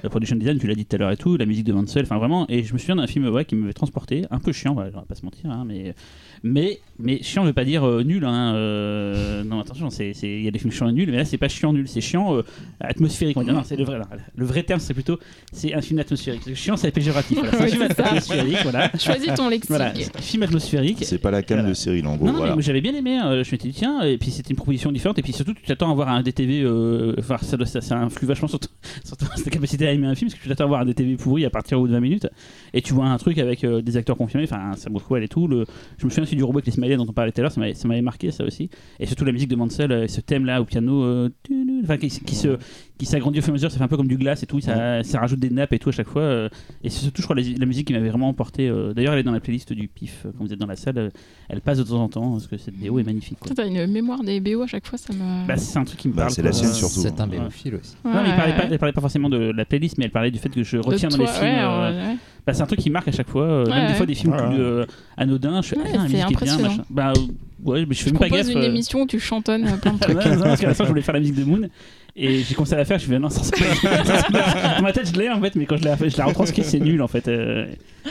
La 0.03 0.09
production 0.09 0.35
design, 0.35 0.59
tu 0.59 0.67
l'as 0.67 0.75
dit 0.75 0.85
tout 0.85 0.95
à 0.95 0.99
l'heure 0.99 1.11
et 1.11 1.17
tout, 1.17 1.37
la 1.37 1.45
musique 1.45 1.65
de 1.65 1.73
Mansell, 1.73 2.03
enfin 2.03 2.17
vraiment, 2.17 2.45
et 2.49 2.63
je 2.63 2.73
me 2.73 2.77
souviens 2.77 2.97
d'un 2.97 3.07
film 3.07 3.27
ouais, 3.29 3.45
qui 3.45 3.55
m'avait 3.55 3.73
transporté, 3.73 4.25
un 4.29 4.39
peu 4.39 4.51
chiant, 4.51 4.75
ouais, 4.75 4.91
on 4.93 4.97
va 4.97 5.05
pas 5.05 5.15
se 5.15 5.23
mentir, 5.23 5.49
hein, 5.49 5.63
mais, 5.65 5.95
mais, 6.43 6.79
mais 7.03 7.21
chiant, 7.21 7.43
je 7.43 7.47
veux 7.47 7.53
pas 7.53 7.65
dire 7.65 7.83
euh, 7.87 8.03
nul, 8.03 8.23
hein, 8.25 8.55
euh, 8.55 9.43
non 9.43 9.59
attention, 9.59 9.89
il 9.89 10.41
y 10.43 10.47
a 10.47 10.51
des 10.51 10.59
films 10.59 10.71
chiants 10.71 10.89
et 10.89 10.93
nuls, 10.93 11.09
mais 11.11 11.17
là 11.17 11.25
c'est 11.25 11.37
pas 11.37 11.47
chiant 11.47 11.73
nul, 11.73 11.87
c'est 11.87 12.01
chiant 12.01 12.35
euh, 12.35 12.41
atmosphérique, 12.79 13.37
on 13.37 13.43
dire, 13.43 13.53
non, 13.53 13.61
c'est 13.63 13.75
le 13.75 13.83
vrai, 13.83 13.99
non, 13.99 14.05
le 14.35 14.45
vrai 14.45 14.63
terme 14.63 14.79
c'est 14.79 14.93
plutôt, 14.93 15.19
c'est 15.51 15.73
un 15.73 15.81
film 15.81 15.99
atmosphérique, 15.99 16.41
Parce 16.41 16.51
que 16.51 16.55
chiant 16.55 16.77
c'est 16.77 16.91
péjoratif, 16.91 17.37
voilà, 17.37 17.51
c'est 17.51 17.63
un 17.63 17.67
film 17.67 17.81
atmosphérique, 17.83 18.57
voilà, 18.63 18.91
Choisis 18.97 19.33
ton 19.35 19.49
lexique. 19.49 19.69
voilà, 19.69 19.93
film 20.19 20.43
atmosphérique, 20.43 20.97
C'est 21.03 21.17
pas 21.19 21.31
la 21.31 21.43
cam 21.43 21.57
Voilà. 21.57 21.69
de 21.69 21.73
Cyril 21.73 22.07
en 22.07 22.15
gros. 22.15 22.25
non, 22.27 22.31
non, 22.33 22.37
voilà. 22.39 22.55
mais 22.55 22.61
j'avais 22.61 22.81
bien 22.81 22.93
aimé. 22.95 23.19
euh, 23.23 23.43
je 23.43 23.51
m'étais 23.51 23.67
dit, 23.67 23.73
tiens, 23.73 24.01
et 24.01 24.17
puis 24.17 24.31
c'était 24.31 24.49
une 24.51 24.55
proposition 24.55 24.91
différente. 24.91 25.19
Et 25.19 25.21
puis 25.21 25.33
surtout, 25.33 25.53
tu 25.53 25.63
t'attends 25.63 25.91
à 25.91 25.93
voir 25.93 26.09
un 26.09 26.21
DTV. 26.21 26.61
euh, 26.63 27.13
Enfin, 27.19 27.37
ça, 27.41 27.57
doit- 27.57 27.65
ça, 27.65 27.81
ça 27.81 27.97
influe 27.97 28.25
vachement 28.27 28.47
sur, 28.47 28.59
sur 29.03 29.17
ta 29.17 29.49
capacité 29.49 29.87
à 29.87 29.91
aimer 29.91 30.07
un 30.07 30.15
film. 30.15 30.29
Parce 30.29 30.37
que 30.39 30.43
tu 30.43 30.49
t'attends 30.49 30.65
à 30.65 30.67
voir 30.67 30.81
un 30.81 30.85
DTV 30.85 31.15
pourri 31.17 31.45
à 31.45 31.49
partir 31.49 31.77
au 31.77 31.81
bout 31.81 31.87
de 31.87 31.93
20 31.93 31.99
minutes. 31.99 32.27
Et 32.73 32.81
tu 32.81 32.93
vois 32.93 33.05
un 33.05 33.17
truc 33.17 33.37
avec 33.37 33.63
euh, 33.63 33.81
des 33.81 33.97
acteurs 33.97 34.17
confirmés. 34.17 34.45
Enfin, 34.45 34.71
Sam 34.77 34.93
Rockwell 34.93 35.23
et 35.23 35.27
tout. 35.27 35.47
Le... 35.47 35.65
Je 35.97 36.05
me 36.05 36.09
souviens 36.09 36.23
aussi 36.23 36.35
du 36.35 36.43
robot 36.43 36.57
avec 36.59 36.65
les 36.67 36.71
smileys 36.71 36.92
dont 36.97 37.05
on 37.07 37.13
parlait 37.13 37.31
tout 37.31 37.41
à 37.41 37.43
l'heure. 37.43 37.51
Ça 37.51 37.61
m'avait 37.87 38.01
marqué, 38.01 38.31
ça 38.31 38.43
aussi. 38.43 38.69
Et 38.99 39.05
surtout 39.05 39.25
la 39.25 39.31
musique 39.31 39.49
de 39.49 39.55
Mansell, 39.55 39.91
euh, 39.91 40.07
ce 40.07 40.21
thème-là 40.21 40.61
au 40.61 40.65
piano. 40.65 41.03
euh, 41.03 41.29
qui, 41.99 42.09
qui 42.09 42.35
se 42.35 42.57
qui 42.97 43.05
s'agrandit 43.07 43.39
au 43.39 43.41
fur 43.41 43.49
et 43.49 43.51
à 43.51 43.53
mesure, 43.53 43.71
ça 43.71 43.77
fait 43.79 43.83
un 43.83 43.87
peu 43.87 43.97
comme 43.97 44.07
du 44.07 44.17
glace 44.17 44.43
et 44.43 44.45
tout, 44.45 44.61
ça, 44.61 45.03
ça 45.03 45.19
rajoute 45.19 45.39
des 45.39 45.49
nappes 45.49 45.73
et 45.73 45.79
tout 45.79 45.89
à 45.89 45.91
chaque 45.91 46.07
fois. 46.07 46.21
euh, 46.21 46.47
et 46.83 46.89
c'est 46.89 47.01
surtout, 47.01 47.21
je 47.21 47.27
crois, 47.27 47.35
la, 47.35 47.41
la 47.41 47.65
musique 47.65 47.87
qui 47.87 47.93
m'avait 47.93 48.07
vraiment 48.09 48.29
emporté. 48.29 48.69
euh, 48.69 48.93
D'ailleurs, 48.93 49.13
elle 49.13 49.19
est 49.19 49.23
dans 49.23 49.31
la 49.33 49.39
playlist 49.41 49.73
du 49.73 49.87
PIF 49.87 50.25
quand 50.37 50.45
vous 50.45 50.53
êtes 50.53 50.59
dans 50.59 50.67
la 50.67 50.75
salle. 50.75 51.11
elle 51.49 51.61
passe 51.61 51.79
de 51.79 51.83
temps 51.83 52.01
en 52.01 52.07
temps 52.07 52.31
parce 52.31 52.47
que 52.47 52.55
cette 52.57 52.75
BO 52.75 52.99
est 52.99 53.03
magnifique. 53.03 53.39
quoi. 53.39 53.51
T'as 53.55 53.67
une 53.67 53.87
mémoire 53.87 54.23
des 54.23 54.39
BO 54.39 54.61
à 54.61 54.67
chaque 54.67 54.85
fois, 54.87 54.97
ça 54.97 55.11
me. 55.11 55.47
Bah, 55.47 55.57
c'est 55.57 55.77
un 55.79 55.83
truc 55.83 55.99
qui 55.99 56.07
me 56.07 56.13
Bah, 56.13 56.23
parle. 56.23 56.33
c'est 56.33 56.41
la 56.43 56.51
sienne 56.53 56.71
surtout. 56.71 57.01
C'est 57.01 57.19
un 57.19 57.29
Ouais. 57.29 57.39
béophile 57.39 57.75
aussi. 57.75 57.95
Ouais, 58.05 58.11
Non, 58.13 58.21
mais 58.23 58.29
il 58.29 58.35
parlait, 58.35 58.53
pas, 58.53 58.59
ouais. 58.63 58.67
elle 58.71 58.79
parlait 58.79 58.93
pas 58.93 59.01
forcément 59.01 59.29
de 59.29 59.37
la 59.51 59.65
playlist, 59.65 59.97
mais 59.97 60.05
elle 60.05 60.11
parlait 60.11 60.31
du 60.31 60.39
fait 60.39 60.49
que 60.49 60.63
je 60.63 60.77
De 60.77 60.81
retiens 60.83 61.09
dans 61.09 61.17
les 61.17 61.27
films. 61.27 61.43
ouais, 61.43 61.59
euh, 61.59 61.91
ouais, 61.91 62.07
ouais. 62.07 62.17
Bah, 62.45 62.53
c'est 62.53 62.61
un 62.61 62.65
truc 62.65 62.79
qui 62.79 62.89
marque 62.89 63.07
à 63.07 63.11
chaque 63.11 63.29
fois. 63.29 63.43
euh, 63.45 63.65
Ouais, 63.65 63.71
même 63.71 63.87
des 63.87 63.93
fois 63.95 64.05
des 64.05 64.15
films 64.15 64.33
Ouais, 64.33 64.45
plus 64.47 64.59
euh, 64.61 64.85
anodins. 65.17 65.61
Je 65.61 65.69
fais, 65.69 65.77
Ouais, 65.77 65.83
ah, 65.87 65.97
la 65.97 66.07
c'est 66.07 66.13
musique 66.13 66.41
est 66.41 66.43
bien, 66.45 66.57
machin. 66.57 66.83
Bah, 66.89 67.13
ouais, 67.63 67.85
mais 67.85 67.95
je 67.95 68.03
fais 68.03 68.09
Je 68.09 68.13
même 68.13 68.19
pas 68.19 68.29
gaffe. 68.29 68.49
une 68.49 68.57
euh, 68.57 68.63
émission 68.67 69.01
où 69.01 69.07
tu 69.07 69.19
chantonnes 69.19 69.65
plein 69.81 69.93
de 69.93 69.99
trucs. 69.99 70.15
non, 70.25 70.35
non, 70.35 70.43
parce 70.43 70.59
qu'à 70.61 70.67
la 70.67 70.73
fin, 70.73 70.83
je 70.83 70.89
voulais 70.89 71.01
faire 71.01 71.13
la 71.13 71.19
musique 71.21 71.35
de 71.35 71.43
Moon. 71.45 71.69
Et 72.15 72.43
j'ai 72.43 72.53
commencé 72.53 72.73
à 72.73 72.77
la 72.77 72.85
faire, 72.85 72.99
je 72.99 73.07
me 73.09 73.13
suis 73.13 73.15
dit, 73.15 73.21
non, 73.23 73.29
ça 73.29 73.41
pas. 74.31 74.75
Dans 74.77 74.83
ma 74.83 74.93
tête, 74.93 75.11
je 75.11 75.19
l'ai 75.19 75.29
en 75.31 75.41
fait, 75.41 75.55
mais 75.55 75.65
quand 75.65 75.77
je 75.77 75.83
fait, 75.95 76.09
je 76.11 76.17
l'ai 76.17 76.21
retranscrit, 76.23 76.63
c'est 76.63 76.79
nul 76.79 77.01
en 77.01 77.07
fait. 77.07 77.27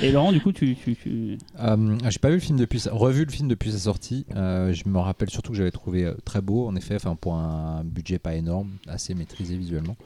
Et 0.01 0.11
Laurent, 0.11 0.33
du 0.33 0.41
coup, 0.41 0.51
tu. 0.51 0.75
tu, 0.75 0.97
tu... 0.97 1.39
Euh, 1.61 1.97
j'ai 2.11 2.19
pas 2.19 2.29
vu 2.31 2.35
le 2.35 2.41
film 2.41 2.59
depuis, 2.59 2.81
sa- 2.81 2.91
revu 2.93 3.25
le 3.25 3.31
film 3.31 3.47
depuis 3.49 3.71
sa 3.71 3.79
sortie. 3.79 4.27
Euh, 4.35 4.73
je 4.73 4.89
me 4.89 4.99
rappelle 4.99 5.31
surtout 5.31 5.53
que 5.53 5.59
j'avais 5.59 5.71
trouvé 5.71 6.11
très 6.25 6.41
beau, 6.41 6.67
en 6.67 6.75
effet, 6.75 6.97
enfin 6.97 7.15
pour 7.15 7.35
un 7.35 7.85
budget 7.85 8.19
pas 8.19 8.35
énorme, 8.35 8.71
assez 8.89 9.15
maîtrisé 9.15 9.57
visuellement. 9.57 9.97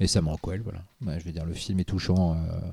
Et 0.00 0.06
Sam 0.06 0.28
Rockwell, 0.28 0.62
voilà. 0.64 0.78
Ouais, 1.04 1.20
je 1.20 1.24
veux 1.26 1.32
dire, 1.32 1.44
le 1.44 1.52
film 1.52 1.78
est 1.80 1.84
touchant. 1.84 2.32
euh, 2.32 2.70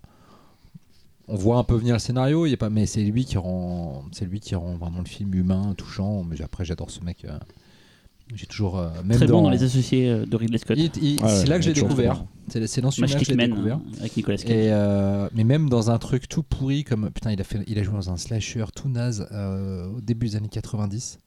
on 1.30 1.36
voit 1.36 1.58
un 1.58 1.64
peu 1.64 1.76
venir 1.76 1.94
le 1.96 2.00
scénario, 2.00 2.46
il 2.46 2.52
y 2.52 2.54
a 2.54 2.58
pas, 2.58 2.70
mais 2.70 2.86
c'est 2.86 3.04
lui 3.04 3.24
qui 3.26 3.38
rend, 3.38 4.04
c'est 4.12 4.26
lui 4.26 4.40
qui 4.40 4.56
rend 4.56 4.76
vraiment 4.76 5.00
le 5.00 5.06
film 5.06 5.34
humain, 5.34 5.74
touchant. 5.78 6.24
Mais 6.24 6.42
après, 6.42 6.66
j'adore 6.66 6.92
ce 6.92 7.02
mec. 7.02 7.26
euh, 7.26 7.38
j'ai 8.36 8.46
toujours, 8.46 8.78
euh, 8.80 8.90
même 9.04 9.18
Très 9.18 9.26
dans, 9.28 9.38
bon 9.38 9.44
dans 9.44 9.50
les 9.50 9.64
associés 9.64 10.10
euh, 10.10 10.26
de 10.26 10.36
Ridley 10.36 10.58
Scott. 10.60 10.78
il- 10.78 10.92
il- 11.02 11.24
Ouais, 11.24 11.30
c'est 11.30 11.48
là 11.48 11.58
que 11.58 11.64
j'ai 11.66 11.74
découvert. 11.74 12.24
C'est 12.52 12.82
dans 12.82 12.90
celui-là 12.90 13.08
que 13.10 13.14
Matchstick 13.14 13.26
je 13.28 13.32
l'ai 13.32 13.38
Man 13.38 13.50
découvert. 13.52 13.76
euh, 13.78 14.00
avec 14.00 14.18
Nicolas 14.18 14.38
Cage. 14.38 14.50
Et 14.50 14.72
euh, 14.72 15.30
mais 15.36 15.44
même 15.44 15.70
dans 15.70 15.92
un 15.92 16.00
truc 16.00 16.28
tout 16.28 16.42
pourri 16.42 16.84
comme 16.84 17.12
putain 17.12 17.32
il 17.32 17.40
a 17.40 17.44
fait 17.44 17.60
il 17.68 17.78
a 17.78 17.84
joué 17.84 17.94
dans 17.94 18.10
un 18.10 18.18
slasher 18.18 18.66
tout 18.76 18.90
naze 18.90 19.28
euh, 19.32 19.86
au 19.96 20.02
début 20.02 20.30
des 20.30 20.36
années 20.36 20.48
90 20.50 21.20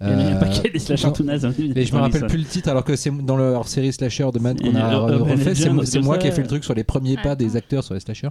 Il 0.00 0.06
y 0.06 0.10
en 0.10 0.18
a 0.18 0.22
un 0.22 0.36
paquet 0.36 0.70
des 0.70 0.78
slashers 0.78 1.12
tout 1.12 1.22
nazes. 1.22 1.44
hein, 1.44 1.52
mais 1.58 1.84
je 1.84 1.92
me 1.94 1.98
rappelle 2.00 2.26
plus 2.28 2.38
le 2.38 2.44
titre 2.44 2.70
alors 2.70 2.84
que 2.84 2.96
c'est 2.96 3.10
dans 3.10 3.36
leur 3.36 3.68
série 3.68 3.92
slasher 3.92 4.30
de 4.32 4.38
Matt 4.38 4.62
qu'on 4.62 4.74
a 4.74 4.96
refait 4.96 5.54
c'est 5.54 6.00
moi, 6.00 6.16
qui 6.16 6.28
ai 6.28 6.30
fait 6.32 6.40
le 6.40 6.48
truc 6.48 6.64
sur 6.64 6.72
les 6.74 6.84
premiers 6.84 7.16
pas 7.18 7.36
des 7.36 7.56
acteurs 7.56 7.84
sur 7.84 7.92
les 7.92 8.00
slashers 8.00 8.30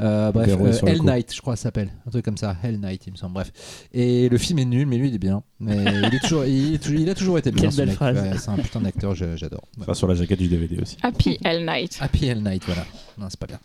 Euh, 0.00 0.32
bref 0.32 0.56
euh, 0.60 0.86
Hell 0.88 0.98
coup. 0.98 1.06
Night 1.06 1.32
je 1.34 1.40
crois 1.40 1.54
ça 1.56 1.64
s'appelle 1.64 1.90
un 2.06 2.10
truc 2.10 2.24
comme 2.24 2.36
ça 2.36 2.56
Hell 2.64 2.80
Night 2.80 3.02
il 3.06 3.12
me 3.12 3.16
semble 3.16 3.34
bref 3.34 3.52
et 3.92 4.28
le 4.28 4.38
film 4.38 4.58
est 4.60 4.64
nul 4.64 4.86
mais 4.86 4.96
lui 4.96 5.08
il 5.08 5.14
est 5.14 5.18
bien 5.18 5.42
mais 5.60 5.76
il 6.08 6.14
est 6.14 6.18
toujours 6.20 6.44
il, 6.44 6.74
est 6.74 6.78
toujours- 6.78 7.00
il 7.00 7.08
a 7.10 7.14
toujours 7.14 7.38
bien 7.52 7.68
Quelle 7.68 7.76
belle 7.76 7.86
mec. 7.88 7.96
phrase. 7.96 8.16
Ouais, 8.22 8.38
c'est 8.38 8.48
un 8.50 8.56
putain 8.56 8.80
d'acteur 8.80 9.14
j'adore 9.14 9.62
Ouais. 9.76 9.82
Enfin, 9.82 9.94
sur 9.94 10.06
la 10.08 10.14
jaquette 10.14 10.38
du 10.38 10.48
DVD 10.48 10.78
aussi. 10.80 10.96
Happy 11.02 11.38
Hell 11.44 11.64
Night. 11.66 11.98
Happy 12.00 12.26
Hell 12.26 12.42
Night 12.42 12.62
voilà 12.66 12.84
non 13.18 13.26
c'est 13.28 13.38
pas 13.38 13.46
bien 13.46 13.60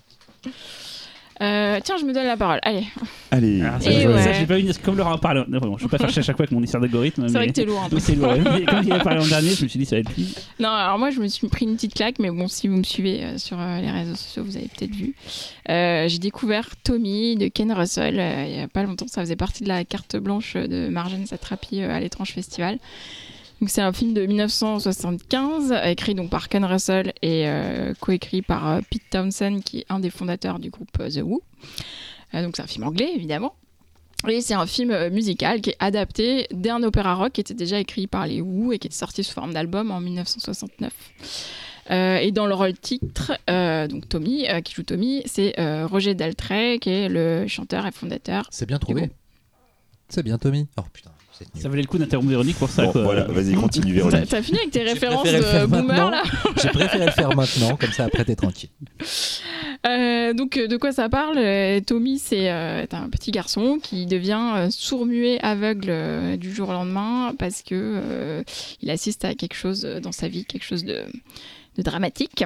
Euh, 1.42 1.80
tiens, 1.82 1.96
je 1.98 2.04
me 2.04 2.12
donne 2.14 2.26
la 2.26 2.36
parole. 2.36 2.60
Allez, 2.64 2.84
Allez, 3.32 3.62
Ah, 3.62 3.80
ça, 3.80 3.90
ouais. 3.90 4.22
ça, 4.24 4.34
j'ai 4.34 4.46
pas 4.46 4.58
comme 4.84 4.98
Laurent 4.98 5.18
parle. 5.18 5.46
Non, 5.48 5.60
vraiment, 5.60 5.78
je 5.78 5.84
peux 5.88 5.90
pas 5.90 5.98
chercher 5.98 6.20
à 6.20 6.24
chaque 6.24 6.36
fois 6.36 6.44
avec 6.44 6.52
mon 6.52 6.62
histoire 6.62 6.82
d'algorithme. 6.82 7.28
C'est 7.30 7.34
mais- 7.34 7.40
vrai 7.40 7.48
que 7.48 7.54
t'es 7.54 7.64
lourd. 7.64 7.88
peu. 7.90 7.96
Oui, 7.96 8.02
c'est 8.02 8.16
lourd. 8.16 8.34
Mais 8.34 8.66
Quand 8.66 8.82
il 8.82 8.92
a 8.92 9.00
parlé 9.00 9.22
en 9.24 9.26
dernier, 9.28 9.52
je 9.52 9.64
me 9.64 9.70
suis 9.70 9.80
dit 9.80 9.86
ça 9.86 9.96
va 9.96 10.02
être 10.02 10.14
lui. 10.18 10.36
Non, 10.60 10.68
alors 10.68 11.00
moi, 11.00 11.12
je 11.12 11.22
me 11.22 11.30
suis 11.30 11.48
pris 11.48 11.64
une 11.66 11.76
petite 11.76 11.94
claque, 11.94 12.20
mais 12.20 12.30
bon, 12.30 12.50
si 12.50 12.68
vous 12.68 12.76
me 12.76 12.84
suivez 12.84 13.24
euh, 13.24 13.38
sur 13.38 13.58
euh, 13.58 13.80
les 13.80 13.90
réseaux 13.90 14.16
sociaux, 14.16 14.44
vous 14.44 14.58
avez 14.58 14.68
peut-être 14.68 14.94
vu. 14.94 15.16
Euh, 15.70 16.10
J'ai 16.10 16.20
découvert 16.20 16.68
Tommy 16.84 17.38
de 17.38 17.48
Ken 17.48 17.72
Russell 17.72 18.20
euh, 18.20 18.46
il 18.46 18.58
y 18.58 18.60
a 18.60 18.68
pas 18.68 18.84
longtemps. 18.84 19.08
Ça 19.08 19.22
faisait 19.22 19.38
partie 19.38 19.64
de 19.64 19.70
la 19.70 19.86
carte 19.86 20.18
blanche 20.18 20.56
de 20.56 20.90
Marjane 20.90 21.26
Satrapi 21.26 21.82
euh, 21.84 21.96
à 21.96 22.02
l'étrange 22.02 22.32
festival. 22.34 22.80
Donc 23.60 23.70
c'est 23.70 23.82
un 23.82 23.92
film 23.92 24.14
de 24.14 24.26
1975, 24.26 25.72
euh, 25.72 25.84
écrit 25.86 26.16
donc 26.16 26.30
par 26.30 26.48
Ken 26.48 26.64
Russell 26.64 27.14
et 27.22 27.48
euh, 27.48 27.94
coécrit 28.00 28.42
par 28.42 28.68
euh, 28.70 28.80
Pete 28.90 29.10
Townsend, 29.10 29.62
qui 29.64 29.80
est 29.80 29.86
un 29.90 30.00
des 30.00 30.10
fondateurs 30.10 30.60
du 30.60 30.70
groupe 30.70 30.90
euh, 31.00 31.10
The 31.10 31.22
Who. 31.24 31.42
Euh, 32.34 32.44
donc 32.44 32.56
c'est 32.56 32.62
un 32.62 32.68
film 32.68 32.86
anglais, 32.86 33.12
évidemment. 33.14 33.56
Et 34.28 34.42
c'est 34.42 34.54
un 34.54 34.66
film 34.66 35.10
musical 35.10 35.62
qui 35.62 35.72
est 35.72 35.78
adapté 35.80 36.48
d'un 36.52 36.84
opéra 36.84 37.16
rock 37.16 37.34
qui 37.34 37.42
était 37.42 37.54
déjà 37.54 37.80
écrit 37.80 38.08
par 38.08 38.28
les 38.28 38.42
Who 38.42 38.74
et 38.74 38.80
qui 38.80 38.88
est 38.88 38.94
sorti 38.94 39.24
sous 39.24 39.34
forme 39.34 39.54
d'album 39.54 39.92
en 39.92 40.00
1969. 40.02 40.94
Euh, 41.92 42.18
et 42.18 42.32
dans 42.32 42.46
le 42.46 42.54
rôle 42.54 42.74
titre, 42.74 43.32
euh, 43.50 43.88
donc 43.88 44.08
Tommy, 44.08 44.48
euh, 44.48 44.62
qui 44.62 44.74
joue 44.76 44.84
Tommy, 44.84 45.24
c'est 45.26 45.56
Roger 45.86 46.14
Daltrey, 46.14 46.80
qui 46.80 46.90
est 46.90 47.10
le 47.10 47.48
chanteur 47.48 47.86
et 47.86 47.92
fondateur. 47.92 48.48
C'est 48.52 48.66
bien 48.66 48.78
trouvé. 48.78 49.10
C'est 50.08 50.24
bien, 50.24 50.38
Tommy. 50.38 50.68
Oh 50.78 50.84
putain. 50.92 51.12
Ça 51.56 51.70
valait 51.70 51.82
le 51.82 51.88
coup 51.88 51.98
d'interrompre 51.98 52.30
Véronique 52.30 52.58
pour 52.58 52.70
ça. 52.70 52.84
Bon, 52.86 52.92
quoi. 52.92 53.04
voilà, 53.04 53.24
vas-y, 53.26 53.54
continue 53.54 53.94
Véronique. 53.94 54.28
t'as 54.30 54.42
fini 54.42 54.60
avec 54.60 54.72
tes 54.72 54.84
références 54.84 55.24
de 55.24 55.66
boomer 55.66 56.12
là 56.12 56.24
J'ai 56.62 56.70
préféré 56.70 57.06
le 57.06 57.12
faire 57.12 57.36
maintenant, 57.36 57.76
comme 57.76 57.92
ça 57.92 58.06
après 58.06 58.26
t'es 58.26 58.36
tranquille. 58.36 58.70
Euh, 59.88 60.34
donc, 60.34 60.58
euh, 60.58 60.68
de 60.68 60.76
quoi 60.76 60.92
ça 60.92 61.08
parle? 61.08 61.38
Euh, 61.38 61.80
Tommy, 61.80 62.20
c'est 62.20 62.52
euh, 62.52 62.82
est 62.82 62.94
un 62.94 63.08
petit 63.10 63.32
garçon 63.32 63.80
qui 63.82 64.06
devient 64.08 64.52
euh, 64.58 64.68
sourd-muet, 64.70 65.40
aveugle 65.42 65.88
euh, 65.90 66.36
du 66.38 66.54
jour 66.54 66.68
au 66.68 66.74
lendemain 66.74 67.34
parce 67.40 67.62
que 67.62 67.76
euh, 67.76 68.44
il 68.82 68.90
assiste 68.90 69.24
à 69.24 69.36
quelque 69.36 69.54
chose 69.56 69.84
dans 70.04 70.12
sa 70.12 70.28
vie, 70.28 70.44
quelque 70.44 70.66
chose 70.66 70.84
de, 70.84 71.04
de 71.78 71.82
dramatique. 71.82 72.44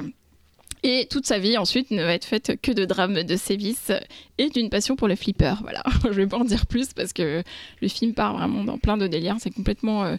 Et 0.86 1.06
toute 1.08 1.24
sa 1.24 1.38
vie 1.38 1.56
ensuite 1.56 1.90
ne 1.90 2.02
va 2.02 2.12
être 2.12 2.26
faite 2.26 2.60
que 2.60 2.70
de 2.70 2.84
drames, 2.84 3.22
de 3.22 3.36
sévices 3.36 3.90
et 4.36 4.50
d'une 4.50 4.68
passion 4.68 4.96
pour 4.96 5.08
le 5.08 5.16
flipper. 5.16 5.54
Voilà, 5.62 5.82
je 6.04 6.10
vais 6.10 6.26
pas 6.26 6.36
en 6.36 6.44
dire 6.44 6.66
plus 6.66 6.92
parce 6.92 7.14
que 7.14 7.42
le 7.80 7.88
film 7.88 8.12
part 8.12 8.36
vraiment 8.36 8.64
dans 8.64 8.76
plein 8.76 8.98
de 8.98 9.06
délires. 9.06 9.36
C'est 9.38 9.50
complètement 9.50 10.04
euh, 10.04 10.16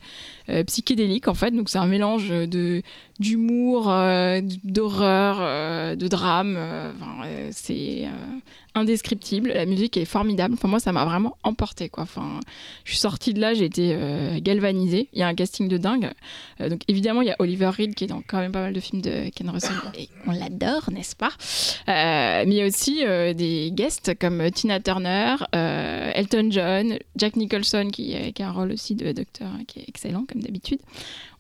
euh, 0.50 0.64
psychédélique 0.64 1.28
en 1.28 1.36
fait. 1.36 1.52
Donc 1.52 1.70
c'est 1.70 1.78
un 1.78 1.86
mélange 1.86 2.30
de 2.30 2.82
d'humour, 3.20 3.90
euh, 3.90 4.42
d'horreur, 4.64 5.38
euh, 5.40 5.96
de 5.96 6.08
drame. 6.08 6.56
euh, 6.58 6.92
enfin, 6.96 7.28
c'est 7.52 8.06
indescriptible. 8.78 9.54
La 9.54 9.66
musique 9.66 9.96
est 9.96 10.04
formidable. 10.04 10.56
Enfin 10.56 10.68
moi 10.68 10.80
ça 10.80 10.92
m'a 10.92 11.06
vraiment 11.06 11.38
emporté 11.44 11.88
quoi. 11.88 12.04
Enfin 12.04 12.42
je 12.84 12.92
suis 12.92 13.00
sortie 13.00 13.34
de 13.34 13.40
là, 13.40 13.54
j'ai 13.54 13.64
été 13.64 13.98
galvanisée. 14.42 15.08
Il 15.14 15.20
y 15.20 15.24
a 15.24 15.28
un 15.28 15.34
casting 15.34 15.70
de 15.70 15.78
dingue. 15.78 16.12
Donc 16.60 16.82
évidemment 16.90 17.22
il 17.22 17.30
y 17.30 17.32
a 17.32 17.38
Oliver 17.40 17.70
Reed 17.70 17.96
qui 17.96 18.04
est 18.04 18.08
dans 18.08 18.22
quand 18.28 18.38
même 18.38 18.52
pas 18.52 18.60
mal 18.60 18.74
de 18.74 18.80
films 18.82 19.02
de 19.02 19.30
Ken 19.30 19.50
Russell 19.50 19.78
et 19.98 20.10
on 20.28 20.32
l'adore 20.32 20.92
n'est-ce 20.92 21.16
pas? 21.16 21.32
Mais 21.88 22.44
il 22.48 22.54
y 22.54 22.62
a 22.62 22.66
aussi 22.66 23.06
des 23.34 23.72
guests 23.74 24.20
comme 24.20 24.52
Tina 24.52 24.82
Turner, 24.82 25.36
Elton 25.54 26.50
John, 26.52 26.98
Jack 27.16 27.38
Nicholson 27.38 27.88
qui, 27.94 28.14
qui 28.34 28.44
a 28.44 28.50
un 28.50 28.52
rôle 28.52 28.74
aussi 28.74 28.96
de 28.96 29.14
docteur 29.14 29.48
hein, 29.48 29.64
qui 29.68 29.80
est 29.80 29.86
excellent 29.88 30.26
comme 30.30 30.42
d'habitude. 30.42 30.80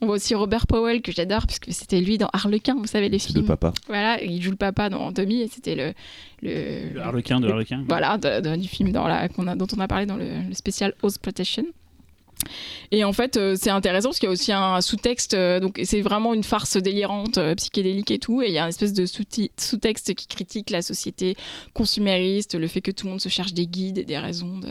On 0.01 0.07
voit 0.07 0.15
aussi 0.15 0.35
Robert 0.35 0.67
Powell 0.67 1.01
que 1.01 1.11
j'adore 1.11 1.45
puisque 1.47 1.71
c'était 1.71 2.01
lui 2.01 2.17
dans 2.17 2.29
Harlequin, 2.33 2.75
vous 2.75 2.85
savez 2.87 3.09
les 3.09 3.19
films. 3.19 3.45
papa. 3.45 3.73
Voilà, 3.87 4.21
il 4.21 4.41
joue 4.41 4.51
le 4.51 4.57
papa 4.57 4.89
dans 4.89 5.11
Tommy 5.13 5.41
et 5.41 5.47
c'était 5.47 5.75
le, 5.75 5.93
le, 6.41 6.93
Le 6.93 7.01
harlequin 7.01 7.39
de 7.39 7.47
harlequin. 7.49 7.83
voilà, 7.87 8.17
de- 8.17 8.41
de- 8.41 8.55
du 8.55 8.67
film 8.67 8.91
dans 8.91 9.07
la, 9.07 9.29
qu'on 9.29 9.47
a, 9.47 9.55
dont 9.55 9.67
on 9.75 9.79
a 9.79 9.87
parlé 9.87 10.05
dans 10.05 10.17
le, 10.17 10.25
le 10.47 10.53
spécial 10.53 10.93
House 11.03 11.17
Protection. 11.17 11.63
Et 12.91 13.03
en 13.03 13.13
fait, 13.13 13.37
euh, 13.37 13.55
c'est 13.59 13.69
intéressant 13.69 14.09
parce 14.09 14.19
qu'il 14.19 14.27
y 14.27 14.29
a 14.29 14.33
aussi 14.33 14.51
un 14.51 14.81
sous-texte, 14.81 15.33
euh, 15.33 15.59
donc 15.59 15.79
c'est 15.83 16.01
vraiment 16.01 16.33
une 16.33 16.43
farce 16.43 16.77
délirante, 16.77 17.37
euh, 17.37 17.55
psychédélique 17.55 18.11
et 18.11 18.19
tout, 18.19 18.41
et 18.41 18.47
il 18.47 18.53
y 18.53 18.57
a 18.57 18.63
une 18.63 18.69
espèce 18.69 18.93
de 18.93 19.05
sous- 19.05 19.23
sous-texte 19.57 20.13
qui 20.15 20.27
critique 20.27 20.69
la 20.69 20.81
société 20.81 21.35
consumériste, 21.73 22.55
le 22.55 22.67
fait 22.67 22.81
que 22.81 22.91
tout 22.91 23.05
le 23.05 23.11
monde 23.11 23.21
se 23.21 23.29
cherche 23.29 23.53
des 23.53 23.67
guides 23.67 23.97
et 23.97 24.05
des 24.05 24.17
raisons 24.17 24.57
de, 24.59 24.69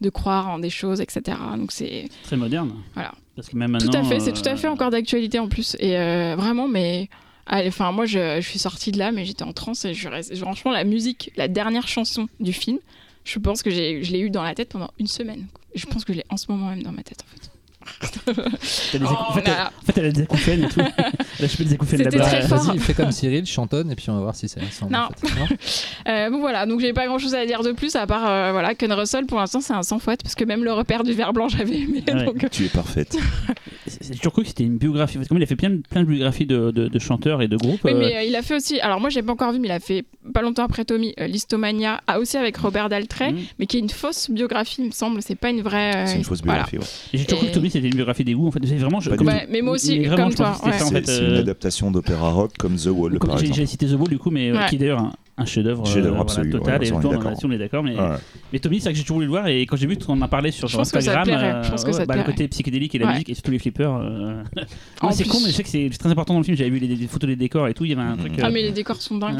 de 0.00 0.10
croire 0.10 0.48
en 0.48 0.58
des 0.58 0.70
choses, 0.70 1.00
etc. 1.00 1.36
Donc 1.56 1.72
c'est 1.72 2.08
Très 2.24 2.36
moderne. 2.36 2.72
Voilà. 2.94 3.12
Parce 3.34 3.48
que 3.48 3.56
même 3.56 3.70
maintenant. 3.70 3.90
tout 3.90 3.96
à 3.98 4.04
fait, 4.04 4.20
c'est 4.20 4.32
tout 4.32 4.46
à 4.48 4.56
fait 4.56 4.68
encore 4.68 4.90
d'actualité 4.90 5.38
en 5.38 5.48
plus, 5.48 5.76
et 5.80 5.92
vraiment, 6.36 6.68
mais 6.68 7.08
enfin 7.50 7.90
moi 7.90 8.04
je, 8.06 8.40
je 8.40 8.46
suis 8.48 8.58
sortie 8.58 8.92
de 8.92 8.98
là, 8.98 9.10
mais 9.10 9.24
j'étais 9.24 9.42
en 9.44 9.52
transe 9.54 9.84
et 9.86 9.94
je 9.94 10.08
franchement 10.36 10.70
la 10.70 10.84
musique, 10.84 11.32
la 11.36 11.48
dernière 11.48 11.88
chanson 11.88 12.28
du 12.40 12.52
film, 12.52 12.78
je 13.24 13.38
pense 13.38 13.62
que 13.62 13.70
je 13.70 13.76
l'ai 14.12 14.20
eu 14.20 14.28
dans 14.30 14.42
la 14.42 14.54
tête 14.54 14.68
pendant 14.68 14.90
une 14.98 15.06
semaine. 15.06 15.46
quoi. 15.52 15.61
Je 15.74 15.86
pense 15.86 16.04
que 16.04 16.12
je 16.12 16.18
l'ai 16.18 16.24
en 16.28 16.36
ce 16.36 16.50
moment 16.50 16.68
même 16.70 16.82
dans 16.82 16.92
ma 16.92 17.02
tête 17.02 17.22
en 17.22 17.30
fait. 17.30 17.51
Des 18.92 18.98
Oh, 19.02 19.06
en, 19.06 19.32
fait, 19.32 19.48
a- 19.48 19.66
en 19.80 19.84
fait, 19.86 19.98
elle 19.98 20.06
a 20.06 20.10
des 20.12 20.22
acouphènes 20.22 20.64
et 20.64 20.68
tout. 20.68 20.80
elle 21.38 21.44
a 21.44 21.48
chopé 21.48 21.64
des 21.64 21.74
acouphènes 21.74 22.02
là-bas. 22.02 22.40
Vas-y, 22.46 22.78
fais 22.78 22.94
comme 22.94 23.12
Cyril, 23.12 23.46
chantonne 23.46 23.90
et 23.90 23.94
puis 23.96 24.10
on 24.10 24.14
va 24.14 24.20
voir 24.20 24.34
si 24.36 24.48
ça 24.48 24.60
ressemble. 24.60 24.92
Non. 24.92 25.00
en 25.00 25.08
fait. 25.28 25.34
Non 25.40 25.46
Euh, 26.08 26.30
bon 26.30 26.40
voilà, 26.40 26.66
donc 26.66 26.80
j'ai 26.80 26.92
pas 26.92 27.06
grand 27.06 27.18
chose 27.18 27.34
à 27.34 27.46
dire 27.46 27.62
de 27.62 27.70
plus 27.72 27.94
à 27.94 28.06
part 28.08 28.28
euh, 28.28 28.50
voilà 28.50 28.74
Ken 28.74 28.92
Russell 28.92 29.24
pour 29.26 29.38
l'instant 29.38 29.60
c'est 29.60 29.72
un 29.72 29.84
sans 29.84 30.00
faute 30.00 30.20
parce 30.22 30.34
que 30.34 30.44
même 30.44 30.64
le 30.64 30.72
repère 30.72 31.04
du 31.04 31.12
verre 31.12 31.32
blanc 31.32 31.48
j'avais 31.48 31.78
aimé. 31.80 32.02
Ouais. 32.12 32.24
donc, 32.24 32.42
euh, 32.42 32.48
Tu 32.50 32.64
es 32.64 32.68
parfaite. 32.68 33.16
J'ai 34.00 34.14
toujours 34.16 34.32
cru 34.32 34.42
que 34.42 34.48
c'était 34.48 34.64
une 34.64 34.78
biographie. 34.78 35.14
Parce 35.16 35.26
que 35.26 35.28
comme 35.28 35.38
il 35.38 35.44
a 35.44 35.46
fait 35.46 35.56
plein 35.56 35.70
de, 35.70 35.82
plein 35.88 36.00
de 36.02 36.06
biographies 36.06 36.46
de, 36.46 36.70
de- 36.70 36.88
de 36.88 36.98
chanteurs 36.98 37.42
et 37.42 37.48
de 37.48 37.56
groupes. 37.56 37.80
Oui, 37.84 37.92
euh, 37.92 37.98
mais 37.98 38.16
euh, 38.16 38.22
il 38.22 38.34
a 38.36 38.42
fait 38.42 38.54
aussi. 38.56 38.80
Alors 38.80 39.00
moi, 39.00 39.10
j'ai 39.10 39.22
pas 39.22 39.32
encore 39.32 39.52
vu, 39.52 39.58
mais 39.58 39.68
il 39.68 39.72
a 39.72 39.80
fait 39.80 40.04
pas 40.34 40.40
longtemps 40.42 40.64
après 40.64 40.84
Tommy, 40.84 41.14
euh, 41.20 41.26
Listomania, 41.26 42.00
ah, 42.06 42.18
aussi 42.18 42.36
avec 42.36 42.56
Robert 42.56 42.88
Daltrey, 42.88 43.32
mm. 43.32 43.38
mais 43.58 43.66
qui 43.66 43.76
est 43.76 43.80
une 43.80 43.90
fausse 43.90 44.30
biographie, 44.30 44.76
il 44.80 44.86
me 44.86 44.90
semble. 44.92 45.20
C'est 45.22 45.34
pas 45.34 45.50
une 45.50 45.62
vraie. 45.62 45.96
euh, 45.96 46.06
C'est 46.06 46.16
une 46.16 46.24
fausse 46.24 46.42
voilà. 46.44 46.64
biographie. 46.64 46.78
ouais. 46.78 47.08
Et 47.14 47.18
J'ai 47.18 47.24
toujours 47.24 47.40
cru 47.40 47.48
que 47.48 47.54
Tommy 47.54 47.70
c'était 47.72 47.88
une 47.88 47.94
biographie 47.94 48.24
des 48.24 48.34
goûts. 48.34 48.48
En 48.48 48.50
fait, 48.50 48.60
c'est 48.64 48.76
vraiment. 48.76 49.00
je- 49.00 49.10
comme-. 49.10 49.26
Ouais, 49.26 49.46
mais 49.50 49.62
moi 49.62 49.74
aussi, 49.74 49.98
mais 49.98 50.06
vraiment, 50.08 50.24
comme 50.28 50.34
toi. 50.34 50.56
ouais. 50.64 50.72
ça, 50.72 50.84
en 50.84 50.88
C'est 50.88 50.94
fait, 50.94 51.06
c'est 51.06 51.18
une 51.24 51.32
euh, 51.32 51.40
adaptation 51.40 51.90
d'opéra 51.90 52.30
rock 52.30 52.52
comme 52.58 52.76
The 52.76 52.86
Wall, 52.86 53.18
Comme 53.18 53.30
par 53.30 53.38
j'ai 53.38 53.46
exemple. 53.46 53.60
j'ai 53.60 53.66
cité 53.66 53.86
The 53.86 53.92
Wall 53.98 54.08
du 54.08 54.18
coup, 54.18 54.30
mais 54.30 54.50
euh, 54.50 54.56
Ouais. 54.58 54.66
qui 54.68 54.76
est 54.76 54.78
d'ailleurs 54.78 55.00
un, 55.00 55.12
un 55.38 55.44
chef-d'œuvre 55.44 55.86
Chef-d'œuvre 55.86 56.18
euh, 56.18 56.20
absolu, 56.22 56.50
total. 56.50 56.80
ouais, 56.80 56.86
et 56.88 56.92
on 56.92 56.98
est 56.98 57.00
toi, 57.02 57.10
on, 57.10 57.14
en 57.14 57.18
d'accord. 57.18 57.32
a- 57.32 57.46
on 57.46 57.50
est 57.50 57.58
d'accord, 57.58 57.82
mais, 57.82 57.98
Ouais. 57.98 58.16
mais 58.52 58.58
Tommy, 58.58 58.78
c'est 58.78 58.84
ça 58.84 58.90
que 58.90 58.96
j'ai 58.96 59.02
toujours 59.02 59.16
voulu 59.16 59.26
le 59.26 59.30
voir. 59.32 59.46
Et 59.48 59.62
quand 59.62 59.76
j'ai 59.76 59.86
vu 59.86 59.96
qu'on 59.96 60.20
en 60.20 60.28
parlait 60.28 60.50
sur, 60.50 60.68
Je 60.68 60.72
sur 60.72 60.80
Instagram, 60.80 61.28
euh, 61.28 61.62
bah, 62.06 62.16
le 62.16 62.22
côté 62.24 62.48
psychédélique 62.48 62.94
et 62.94 62.98
la 62.98 63.12
musique 63.12 63.30
et 63.30 63.34
surtout 63.34 63.50
les 63.50 63.58
flippers. 63.58 63.94
euh, 63.96 64.42
c'est 65.12 65.26
con, 65.26 65.38
mais 65.42 65.50
je 65.50 65.54
sais 65.56 65.62
que 65.62 65.68
c'est 65.68 65.88
très 65.98 66.10
important 66.10 66.34
dans 66.34 66.40
le 66.40 66.44
film. 66.44 66.56
J'avais 66.56 66.70
vu 66.70 66.78
les, 66.78 67.06
photos 67.06 67.28
des 67.28 67.36
décors 67.36 67.66
et 67.68 67.74
tout. 67.74 67.84
Il 67.84 67.90
y 67.90 67.92
avait 67.94 68.02
un 68.02 68.12
Mhm. 68.16 68.18
truc. 68.18 68.32
Ah, 68.42 68.46
euh, 68.46 68.50
mais 68.52 68.62
les 68.62 68.72
décors 68.72 68.96
sont 68.96 69.18
dingues. 69.18 69.38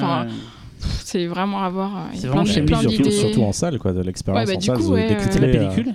Euh, 0.82 0.88
c'est 1.04 1.26
vraiment 1.26 1.62
à 1.62 1.68
voir. 1.68 1.96
euh, 1.96 2.00
a 2.00 2.04
C'est 2.14 2.20
plein 2.22 2.30
vraiment 2.42 2.44
plein 2.66 2.82
lui, 2.82 3.12
surtout, 3.12 3.42
en 3.42 3.52
salle, 3.52 3.78
quoi, 3.78 3.92
de 3.92 4.00
l'expérience 4.00 4.46
Ouais, 4.48 4.52
bah, 4.54 4.56
en 4.56 4.60
du 4.60 4.66
salle. 4.66 4.76
coup, 4.78 4.92
ouais, 4.92 5.16
C'était 5.20 5.40
la 5.40 5.46
euh, 5.48 5.52
pellicule 5.70 5.94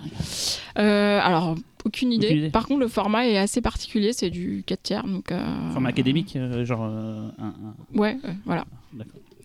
Euh, 0.80 1.20
alors, 1.22 1.56
aucune 1.86 2.12
idée. 2.14 2.28
Aucune 2.28 2.38
idée. 2.40 2.50
Par 2.50 2.68
contre, 2.68 2.80
le 2.82 2.88
format 2.88 3.28
est 3.28 3.38
assez 3.38 3.62
particulier, 3.62 4.14
c'est 4.14 4.30
du 4.30 4.64
4 4.66 4.84
tiers. 4.84 5.04
Donc, 5.08 5.32
euh, 5.32 5.72
Format 5.72 5.90
académique, 5.90 6.36
euh, 6.36 6.64
genre. 6.66 6.84
euh, 6.84 7.28
un- 7.40 7.46
un- 7.48 7.98
Ouais, 8.00 8.18
euh, 8.26 8.32
voilà. 8.46 8.66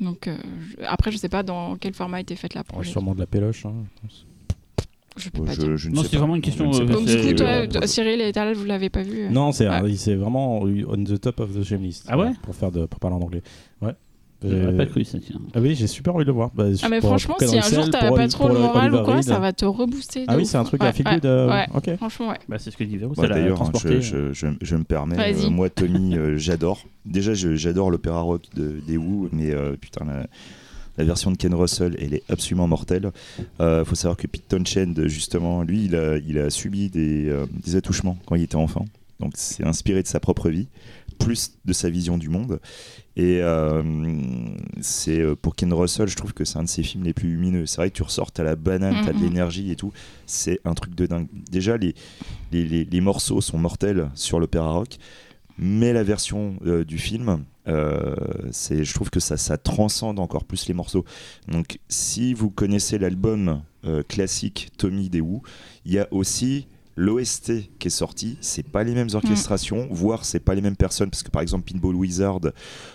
Donc, 0.00 0.26
euh, 0.26 0.36
je- 0.60 0.84
après, 0.84 1.10
je 1.12 1.16
sais 1.16 1.28
pas 1.28 1.42
dans 1.42 1.76
quel 1.76 1.92
format 1.94 2.20
était 2.20 2.34
faite 2.36 2.54
la 2.54 2.60
ouais, 2.62 2.64
projet. 2.68 2.90
sûrement 2.90 3.14
de 3.14 3.20
la 3.20 3.26
péloche. 3.26 3.64
hein. 3.66 3.72
Je 5.16 5.28
peux 5.28 5.44
pas 5.44 5.54
dire. 5.54 5.66
Je, 5.72 5.76
je 5.76 5.88
ne 5.90 5.94
Non, 5.94 6.02
c'est 6.02 6.12
pas. 6.12 6.18
vraiment 6.18 6.36
une 6.36 6.40
question, 6.42 6.72
euh, 6.72 6.86
pas. 6.86 6.92
Donc, 6.94 7.06
c'est- 7.08 7.20
du 7.20 7.28
coup, 7.28 7.34
toi, 7.34 7.46
Euh, 7.46 7.66
toi, 7.66 7.86
Cyril 7.86 8.20
et 8.22 8.32
Talal, 8.32 8.54
vous 8.54 8.64
l'avez 8.64 8.88
pas 8.88 9.02
vu 9.02 9.26
euh 9.26 9.28
Non, 9.30 9.52
c'est 9.52 9.68
Ouais. 9.68 9.94
c'est 9.96 10.14
vraiment 10.14 10.60
on 10.60 11.04
the 11.04 11.20
top 11.20 11.40
of 11.40 11.52
the 11.54 11.62
checklist. 11.62 12.06
Ah 12.08 12.16
ouais 12.18 12.30
Pour 12.42 12.54
faire 12.54 12.72
de 12.72 12.86
pour 12.86 12.98
parler 12.98 13.16
en 13.16 13.20
anglais. 13.20 13.42
Ouais. 13.82 13.92
J'aurais 14.44 14.76
pas 14.76 14.86
cru 14.86 15.04
ça, 15.04 15.18
tiens. 15.18 15.40
Ah 15.54 15.60
oui, 15.60 15.74
j'ai 15.74 15.86
super 15.86 16.14
envie 16.14 16.24
de 16.24 16.28
le 16.30 16.34
voir. 16.34 16.50
Bah, 16.54 16.64
Ah 16.82 16.88
mais 16.88 17.00
pour- 17.00 17.10
franchement, 17.10 17.36
pour 17.38 17.48
si 17.48 17.58
un 17.58 17.60
Ken 17.60 17.70
jour 17.70 17.78
Russell, 17.84 17.92
t'as 17.92 18.10
pas 18.10 18.28
trop 18.28 18.48
le 18.48 18.54
moral 18.54 18.94
ou 18.94 19.02
quoi, 19.02 19.14
Reed. 19.16 19.24
ça 19.24 19.38
va 19.38 19.52
te 19.52 19.64
rebooster. 19.64 20.24
Ah 20.28 20.36
oui, 20.36 20.46
c'est 20.46 20.56
un 20.58 20.64
truc 20.64 20.82
Ouais, 20.82 20.88
à 20.88 20.92
feel 20.92 21.06
ouais, 21.06 21.14
good. 21.14 21.26
euh, 21.26 21.48
ouais. 21.50 21.66
Ok. 21.74 21.96
Franchement, 21.96 22.28
ouais. 22.30 22.38
Bah, 22.48 22.56
c'est 22.58 22.70
ce 22.70 22.76
que 22.76 22.84
dit 22.84 22.96
Véro, 22.96 23.14
D'ailleurs, 23.14 23.62
hein, 23.62 23.70
je, 23.82 24.00
je- 24.00 24.32
je- 24.32 24.46
je 24.60 24.76
me 24.76 24.84
permets, 24.84 25.16
Vas-y. 25.16 25.46
euh, 25.46 25.50
moi 25.50 25.70
Tommy, 25.70 26.16
euh, 26.16 26.36
j'adore. 26.36 26.84
Déjà, 27.06 27.34
j'adore 27.34 27.90
l'opéra 27.90 28.20
rock 28.20 28.42
de, 28.54 28.80
des 28.86 28.96
Who, 28.96 29.28
mais 29.32 29.50
euh, 29.52 29.76
putain, 29.80 30.04
la, 30.04 30.26
la 30.98 31.04
version 31.04 31.30
de 31.30 31.36
Ken 31.36 31.54
Russell, 31.54 31.96
elle 32.00 32.14
est 32.14 32.22
absolument 32.28 32.68
mortelle. 32.68 33.10
Il 33.60 33.82
faut 33.84 33.94
savoir 33.94 34.16
que 34.16 34.26
Pete 34.26 34.46
Townshend, 34.48 34.94
justement, 35.06 35.62
lui, 35.62 35.86
il 35.86 35.96
a, 35.96 36.16
il 36.18 36.38
a 36.38 36.50
subi 36.50 36.90
des, 36.90 37.28
euh, 37.28 37.46
des 37.64 37.76
attouchements 37.76 38.18
quand 38.26 38.34
il 38.34 38.42
était 38.42 38.56
enfant. 38.56 38.84
Donc, 39.20 39.32
c'est 39.36 39.64
inspiré 39.64 40.02
de 40.02 40.08
sa 40.08 40.18
propre 40.20 40.50
vie, 40.50 40.66
plus 41.18 41.52
de 41.64 41.72
sa 41.72 41.88
vision 41.90 42.18
du 42.18 42.28
monde. 42.28 42.58
Et 43.16 43.40
euh, 43.42 43.82
c'est 44.80 45.20
euh, 45.20 45.34
pour 45.36 45.54
Ken 45.54 45.72
Russell, 45.72 46.08
je 46.08 46.16
trouve 46.16 46.32
que 46.32 46.44
c'est 46.44 46.58
un 46.58 46.62
de 46.64 46.68
ses 46.68 46.82
films 46.82 47.04
les 47.04 47.12
plus 47.12 47.28
lumineux. 47.28 47.66
C'est 47.66 47.76
vrai 47.76 47.90
que 47.90 47.96
tu 47.96 48.02
ressors, 48.02 48.32
t'as 48.32 48.42
la 48.42 48.56
banane, 48.56 49.02
t'as 49.04 49.12
de 49.12 49.18
Mhm. 49.18 49.22
l'énergie 49.24 49.70
et 49.70 49.76
tout. 49.76 49.92
C'est 50.26 50.60
un 50.64 50.72
truc 50.74 50.94
de 50.94 51.04
dingue. 51.06 51.28
Déjà, 51.50 51.76
les, 51.76 51.94
les, 52.52 52.64
les- 52.64 52.84
les 52.84 53.00
morceaux 53.02 53.40
sont 53.42 53.58
mortels 53.58 54.10
sur 54.14 54.40
l'opéra 54.40 54.70
rock, 54.72 54.96
mais 55.58 55.92
la 55.92 56.02
version 56.02 56.56
euh, 56.64 56.84
du 56.84 56.96
film, 56.96 57.44
euh, 57.68 58.14
c'est, 58.50 58.82
je 58.82 58.94
trouve 58.94 59.10
que 59.10 59.20
ça, 59.20 59.36
ça 59.36 59.58
transcende 59.58 60.18
encore 60.18 60.44
plus 60.44 60.66
les 60.66 60.74
morceaux. 60.74 61.04
Donc, 61.48 61.78
si 61.90 62.32
vous 62.32 62.50
connaissez 62.50 62.98
l'album 62.98 63.62
classique 64.08 64.68
Tommy 64.78 65.10
des 65.10 65.20
Who, 65.20 65.42
il 65.84 65.92
y 65.92 65.98
a 65.98 66.06
aussi 66.12 66.68
l'OST 66.96 67.52
qui 67.78 67.88
est 67.88 67.90
sorti, 67.90 68.36
c'est 68.40 68.68
pas 68.68 68.84
les 68.84 68.94
mêmes 68.94 69.08
orchestrations, 69.14 69.88
voire 69.90 70.24
c'est 70.24 70.40
pas 70.40 70.54
les 70.54 70.60
mêmes 70.60 70.76
personnes, 70.76 71.10
parce 71.10 71.22
que 71.22 71.30
par 71.30 71.42
exemple 71.42 71.70
Pinball 71.72 71.94
Wizard, 71.94 72.40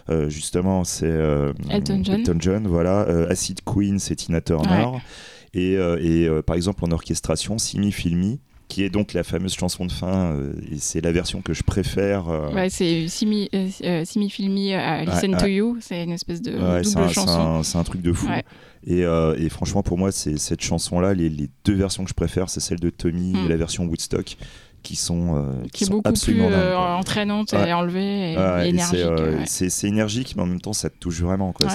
euh, 0.09 0.29
justement, 0.29 0.83
c'est 0.83 1.05
euh, 1.05 1.53
Elton 1.69 2.01
John. 2.03 2.23
John, 2.39 2.67
voilà, 2.67 3.07
Euh, 3.07 3.29
Acid 3.29 3.61
Queen, 3.65 3.99
c'est 3.99 4.15
Tina 4.15 4.41
Turner. 4.41 4.85
Ouais. 4.93 4.99
Et, 5.53 5.77
euh, 5.77 5.97
et, 6.01 6.41
par 6.43 6.55
exemple 6.55 6.83
en 6.85 6.91
orchestration, 6.91 7.57
Simi 7.57 7.91
Filmi, 7.91 8.39
qui 8.67 8.83
est 8.83 8.89
donc 8.89 9.13
la 9.13 9.23
fameuse 9.23 9.53
chanson 9.55 9.85
de 9.85 9.91
fin, 9.91 10.31
euh, 10.33 10.53
et 10.71 10.77
c'est 10.77 10.99
la 11.01 11.11
version 11.11 11.41
que 11.41 11.53
je 11.53 11.63
préfère. 11.63 12.27
euh, 12.29 12.51
Ouais, 12.53 12.69
c'est 12.69 13.07
Simi, 13.07 13.49
euh, 13.55 13.67
euh, 13.83 14.05
Simi 14.05 14.29
Filmi 14.29 14.73
euh, 14.73 15.03
Listen 15.05 15.33
Ouais, 15.35 15.39
to. 15.39 15.45
You, 15.47 15.77
c'est 15.79 16.03
une 16.03 16.11
espèce 16.11 16.41
de 16.41 16.51
Ouais, 16.51 16.81
double 16.81 16.99
un, 17.03 17.07
chanson. 17.07 17.63
c'est 17.63 17.77
un 17.77 17.83
truc 17.83 18.01
de 18.01 18.11
fou. 18.11 18.27
Et, 18.85 19.01
et 19.01 19.49
franchement, 19.49 19.83
pour 19.83 19.97
moi, 19.97 20.11
c'est 20.11 20.37
cette 20.37 20.61
chanson-là, 20.61 21.13
les, 21.13 21.29
les 21.29 21.49
deux 21.65 21.75
versions 21.75 22.03
que 22.03 22.09
je 22.09 22.13
préfère, 22.15 22.49
c'est 22.49 22.59
celle 22.59 22.79
de 22.79 22.89
Tommy 22.89 23.33
Mm. 23.33 23.45
et 23.45 23.47
la 23.49 23.57
version 23.57 23.85
Woodstock, 23.85 24.37
qui 24.83 24.95
sont, 24.95 25.35
euh, 25.35 25.63
Qui 25.73 25.83
est 25.83 25.87
sont 25.87 25.93
beaucoup 25.93 26.03
plus 26.03 26.09
absolument 26.11 26.49
dingues, 26.49 26.59
euh, 26.59 26.75
quoi. 26.75 26.95
entraînante 26.95 27.51
Ouais. 27.53 27.69
et 27.69 27.73
enlevée 27.73 28.33
et, 28.33 28.37
Ouais, 28.37 28.65
et 28.67 28.69
énergique. 28.69 28.97
c'est, 28.99 29.03
euh, 29.05 29.37
ouais. 29.39 29.43
c'est- 29.45 29.69
c'est 29.69 29.87
énergique, 29.87 30.33
mais 30.37 30.43
en 30.43 30.45
même 30.45 30.61
temps, 30.61 30.73
ça 30.73 30.89
te 30.89 30.97
touche 30.97 31.19
vraiment. 31.21 31.51
Quoi. 31.51 31.67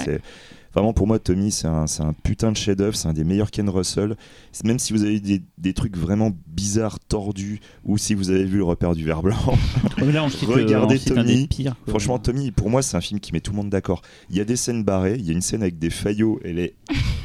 Vraiment, 0.74 0.92
pour 0.92 1.06
moi, 1.06 1.18
Tommy, 1.18 1.50
c'est 1.50 1.66
un, 1.68 1.86
c'est 1.86 2.02
un 2.02 2.12
putain 2.22 2.50
de 2.52 2.56
chef-d'œuvre. 2.56 2.96
C'est 2.96 3.08
un 3.08 3.12
des 3.12 3.24
meilleurs 3.24 3.50
Ken 3.50 3.68
Russell. 3.68 4.16
Même 4.64 4.78
si 4.78 4.92
vous 4.92 5.02
avez 5.04 5.20
des, 5.20 5.42
des 5.58 5.72
trucs 5.74 5.96
vraiment 5.96 6.30
bizarres, 6.46 6.98
tordus, 7.00 7.60
ou 7.84 7.98
si 7.98 8.14
vous 8.14 8.30
avez 8.30 8.44
vu 8.44 8.58
le 8.58 8.64
repère 8.64 8.94
du 8.94 9.04
verre 9.04 9.22
blanc, 9.22 9.36
là, 9.98 10.24
euh, 10.24 10.28
Regardez 10.46 10.98
Tommy. 10.98 11.46
pires, 11.46 11.74
franchement, 11.88 12.18
Tommy, 12.18 12.50
pour 12.50 12.70
moi, 12.70 12.82
c'est 12.82 12.96
un 12.96 13.00
film 13.00 13.20
qui 13.20 13.32
met 13.32 13.40
tout 13.40 13.50
le 13.52 13.56
monde 13.58 13.70
d'accord. 13.70 14.02
Il 14.30 14.36
y 14.36 14.40
a 14.40 14.44
des 14.44 14.56
scènes 14.56 14.82
barrées. 14.84 15.16
Il 15.18 15.24
y 15.26 15.30
a 15.30 15.32
une 15.32 15.42
scène 15.42 15.62
avec 15.62 15.78
des 15.78 15.90
faillots. 15.90 16.40
Elle 16.44 16.58
est, 16.58 16.74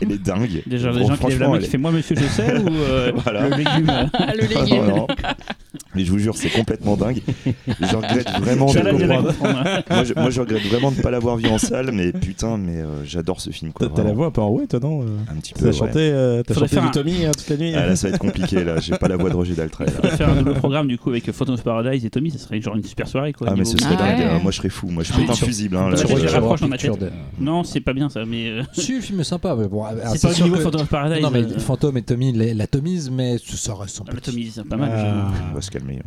elle 0.02 0.12
est 0.12 0.18
dingue. 0.22 0.64
Déjà, 0.68 0.92
Bon, 0.92 1.00
les 1.00 1.06
gens 1.08 1.16
qui 1.18 1.28
lèvent 1.28 1.40
la 1.40 1.50
main 1.50 1.60
qui 1.60 1.68
fait 1.70 1.78
moi, 1.78 1.92
monsieur, 1.92 2.16
je 2.16 2.26
sais, 2.26 2.58
ou 2.60 2.68
euh, 2.70 3.12
Voilà. 3.24 3.50
le 3.50 3.56
légume. 3.58 3.90
euh, 3.90 4.06
Ah, 4.14 4.34
le 4.36 4.44
Ah, 4.56 4.64
légume. 4.64 4.86
non, 4.88 4.96
non. 4.98 5.08
Mais 5.96 6.04
je 6.06 6.12
vous 6.12 6.20
jure, 6.20 6.36
c'est 6.36 6.50
complètement 6.50 6.96
dingue. 6.98 7.22
Je 7.46 7.96
regrette 7.96 8.30
vraiment 8.40 8.68
Je 8.68 8.80
de 8.80 8.88
hein. 8.88 9.84
moi, 9.90 10.04
je, 10.04 10.14
moi, 10.14 10.30
je 10.30 10.42
regrette 10.42 10.64
vraiment 10.64 10.92
de 10.92 10.98
ne 10.98 11.02
pas 11.02 11.12
l'avoir 11.12 11.38
vu 11.38 11.48
en 11.50 11.58
salle, 11.58 11.92
mais 11.92 12.12
putain, 12.12 12.58
mais 12.58 12.78
euh, 12.82 13.04
j'adore 13.06 13.37
ce 13.40 13.50
film. 13.52 13.72
Quoi, 13.74 13.88
T'as 13.88 13.96
t'as 13.96 14.04
la 14.04 14.14
voix 14.14 14.28
un 14.28 14.32
peu 14.32 14.42
enrouée, 14.42 14.68
toi, 14.68 14.80
non 14.82 15.02
euh 15.04 15.06
Un 15.32 15.36
petit 15.40 15.54
T'as 15.54 15.60
peu. 15.62 15.66
ouais. 15.68 15.74
chanté, 15.74 16.00
euh, 16.00 16.44
t'as 16.44 16.54
Faudrait 16.54 16.68
chanté 16.70 16.82
faire 16.82 16.84
du 16.92 17.00
un- 17.00 17.04
Tommy 17.04 17.26
hein, 17.26 17.32
toute 17.38 17.50
la 17.50 17.58
nuit 17.58 17.74
Ah, 17.76 17.88
là, 17.88 17.96
ça 17.96 18.08
va 18.10 18.14
être 18.16 18.20
compliqué. 18.20 18.64
Là, 18.64 18.80
j'ai 18.80 18.98
pas 18.98 19.08
la 19.08 19.18
voix 19.18 19.30
de 19.30 19.36
Roger 19.36 19.54
Daltrey. 19.56 19.88
Faire 19.88 20.30
un 20.30 20.36
double 20.38 20.54
programme 20.56 20.88
du 20.88 20.98
coup 20.98 21.10
avec 21.10 21.32
Phantom 21.32 21.56
of 21.56 21.64
Paradise 21.64 22.06
et 22.06 22.10
Tommy, 22.10 22.32
ça 22.32 22.38
serait 22.40 22.60
genre 22.62 22.76
une 22.76 22.84
super 22.84 23.08
soirée 23.08 23.34
quoi. 23.34 23.48
Ah, 23.50 23.56
mais 23.58 23.66
ce 23.66 23.78
serait 23.78 23.96
Ah 23.98 24.04
dingue. 24.04 24.20
ouais. 24.20 24.26
hein. 24.26 24.40
Moi, 24.42 24.52
je 24.52 24.58
serais 24.58 24.70
fou. 24.70 24.88
Moi, 24.90 25.04
je 25.04 25.12
Ah, 25.14 25.18
pète 25.20 25.30
un 25.30 25.34
sur- 25.34 25.48
fusible. 25.48 25.76
Hein, 25.78 25.90
là, 25.90 25.96
je 25.96 26.02
je- 26.02 26.08
dirais- 26.08 26.28
je- 26.28 26.34
rapproche 26.34 26.62
dans 26.62 26.68
ma 26.68 26.78
Picture 26.78 26.98
tête. 26.98 27.12
de- 27.40 27.44
Non, 27.44 27.64
c'est 27.64 27.82
pas 27.82 27.94
bien 27.94 28.10
ça, 28.10 28.26
mais 28.26 28.50
euh, 28.50 28.64
Si, 28.74 28.96
le 28.96 29.02
film 29.02 29.20
est 29.20 29.24
sympa, 29.24 29.56
mais 29.58 29.68
bon. 29.68 29.84
c'est 30.16 30.22
pas 30.22 30.40
au 30.40 30.44
niveau 30.44 30.56
Phantom 30.58 30.82
of 30.82 30.88
Paradise. 30.90 31.22
Non, 31.22 31.30
mais 31.32 31.44
euh, 31.44 31.60
Fantôme 31.60 31.98
et 31.98 32.02
Tommy 32.02 32.34
la- 32.34 32.54
l'atomisent, 32.54 33.10
mais 33.12 33.38
ça 33.38 33.74
reste 33.76 34.02
ah, 34.02 34.04
le 34.12 34.14
sympa. 34.16 34.22
Tommy, 34.22 34.52
c'est 34.54 34.64
pas 34.68 34.78
mal. 34.78 34.92
Ah. 34.94 35.32
je- 35.36 35.52
On 35.52 35.56
va 35.56 35.62
se 35.62 35.72
calmer. 35.72 36.00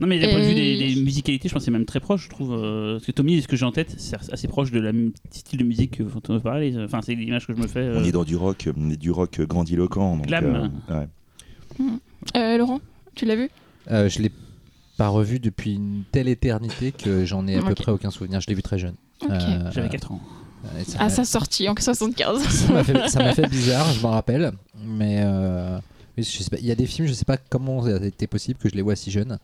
Non 0.00 0.06
mais 0.06 0.18
d'un 0.18 0.28
point 0.30 0.40
de 0.40 0.44
vue 0.46 0.54
des, 0.54 1.00
musicalités, 1.02 1.48
je 1.48 1.54
pense 1.54 1.62
que 1.62 1.64
c'est 1.66 1.70
même 1.70 1.84
très 1.84 2.00
proche, 2.00 2.24
je 2.24 2.30
trouve. 2.30 2.52
euh, 2.52 2.94
parce 2.94 3.06
que 3.06 3.12
Tommy, 3.12 3.40
ce 3.42 3.48
que 3.48 3.56
j'ai 3.56 3.64
en 3.64 3.72
tête, 3.72 3.94
c'est 3.98 4.16
assez 4.32 4.48
proche 4.48 4.70
de 4.70 4.80
la 4.80 4.92
style 5.30 5.58
de 5.58 5.64
musique 5.64 5.98
que 5.98 6.04
Phantom 6.04 6.36
of 6.36 6.42
Paradise. 6.42 6.75
Enfin, 6.84 7.00
c'est 7.02 7.14
l'image 7.14 7.46
que 7.46 7.54
je 7.54 7.60
me 7.60 7.66
fais. 7.66 7.80
euh, 7.80 7.98
On 8.00 8.04
est 8.04 8.12
dans 8.12 8.24
du 8.24 8.36
rock, 8.36 8.66
est 8.68 8.96
du 8.96 9.10
rock 9.10 9.40
grandiloquent. 9.40 10.16
Donc, 10.16 10.26
Glam. 10.26 10.70
euh, 10.90 11.00
ouais. 11.00 11.08
Euh, 12.36 12.58
Laurent, 12.58 12.80
tu 13.14 13.24
l'as 13.24 13.36
vu? 13.36 13.48
Euh, 13.90 14.08
je 14.08 14.20
l'ai 14.20 14.32
pas 14.96 15.08
revu 15.08 15.38
depuis 15.38 15.74
une 15.74 16.04
telle 16.10 16.28
éternité 16.28 16.92
que 16.92 17.24
j'en 17.24 17.46
ai 17.46 17.56
à 17.56 17.62
peu 17.62 17.74
près 17.74 17.92
aucun 17.92 18.10
souvenir. 18.10 18.40
Je 18.40 18.46
l'ai 18.48 18.54
vu 18.54 18.62
très 18.62 18.78
jeune. 18.78 18.94
Euh, 19.30 19.70
J'avais 19.72 19.88
4 19.88 20.12
ans. 20.12 20.20
et 20.80 20.84
ça 20.84 21.00
À 21.02 21.08
sa 21.08 21.24
sortie 21.24 21.68
en 21.68 21.74
75. 21.78 22.42
ça 23.08 23.22
m'a 23.22 23.32
fait, 23.32 23.48
bizarre, 23.48 23.90
je 23.92 24.00
m'en 24.02 24.10
rappelle. 24.10 24.52
Mais 24.84 25.20
euh, 25.24 25.78
il 26.16 26.66
y 26.66 26.70
a 26.70 26.74
des 26.74 26.86
films, 26.86 27.06
je 27.08 27.12
sais 27.12 27.24
pas 27.24 27.36
comment 27.36 27.84
ça 27.84 27.96
a 27.96 28.04
été 28.04 28.26
possible 28.26 28.58
que 28.58 28.68
je 28.68 28.74
les 28.74 28.82
vois 28.82 28.96
si 28.96 29.10
jeunes. 29.10 29.38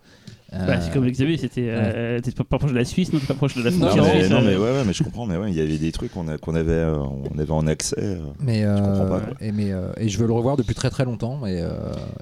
Euh, 0.55 0.67
Bah, 0.67 0.81
c'est 0.81 0.93
comme 0.93 1.09
Xavier, 1.09 1.37
c'était 1.39 1.69
euh, 1.71 2.21
t'es 2.21 2.31
pas, 2.33 2.45
pas 2.45 2.59
proche 2.59 2.73
de 2.73 2.77
la 2.77 2.85
Suisse, 2.85 3.13
non, 3.13 3.19
t'es 3.21 3.27
pas 3.27 3.35
proche 3.35 3.57
de 3.57 3.63
la 3.63 3.71
Non, 3.71 3.79
Non, 3.79 3.87
frontière 3.89 4.05
mais, 4.05 4.19
suisse, 4.21 4.31
non, 4.31 4.37
euh, 4.37 4.41
mais 4.45 4.57
ouais, 4.57 4.63
ouais, 4.79 4.85
mais 4.87 4.93
je 4.93 5.03
comprends. 5.03 5.27
Mais 5.27 5.37
ouais, 5.39 5.51
il 5.51 5.57
y 5.57 5.61
avait 5.61 5.79
des 5.79 5.93
trucs 5.93 6.13
qu'on 6.13 6.29
avait, 6.29 6.71
euh, 6.73 6.99
on 6.99 7.39
avait 7.39 7.51
en 7.51 7.67
accès. 7.67 7.97
euh. 7.99 8.21
mais, 8.39 8.63
euh, 8.65 8.77
comprends 8.77 9.07
pas, 9.07 9.21
quoi. 9.21 9.35
et, 9.41 9.51
mais, 9.53 9.73
euh, 9.73 9.93
et 9.97 10.09
je 10.11 10.19
veux 10.19 10.27
le 10.27 10.33
revoir 10.35 10.57
depuis 10.57 10.75
très 10.75 10.91
très 10.91 11.05
longtemps. 11.07 11.47
Et, 11.47 11.61
euh, 11.63 11.71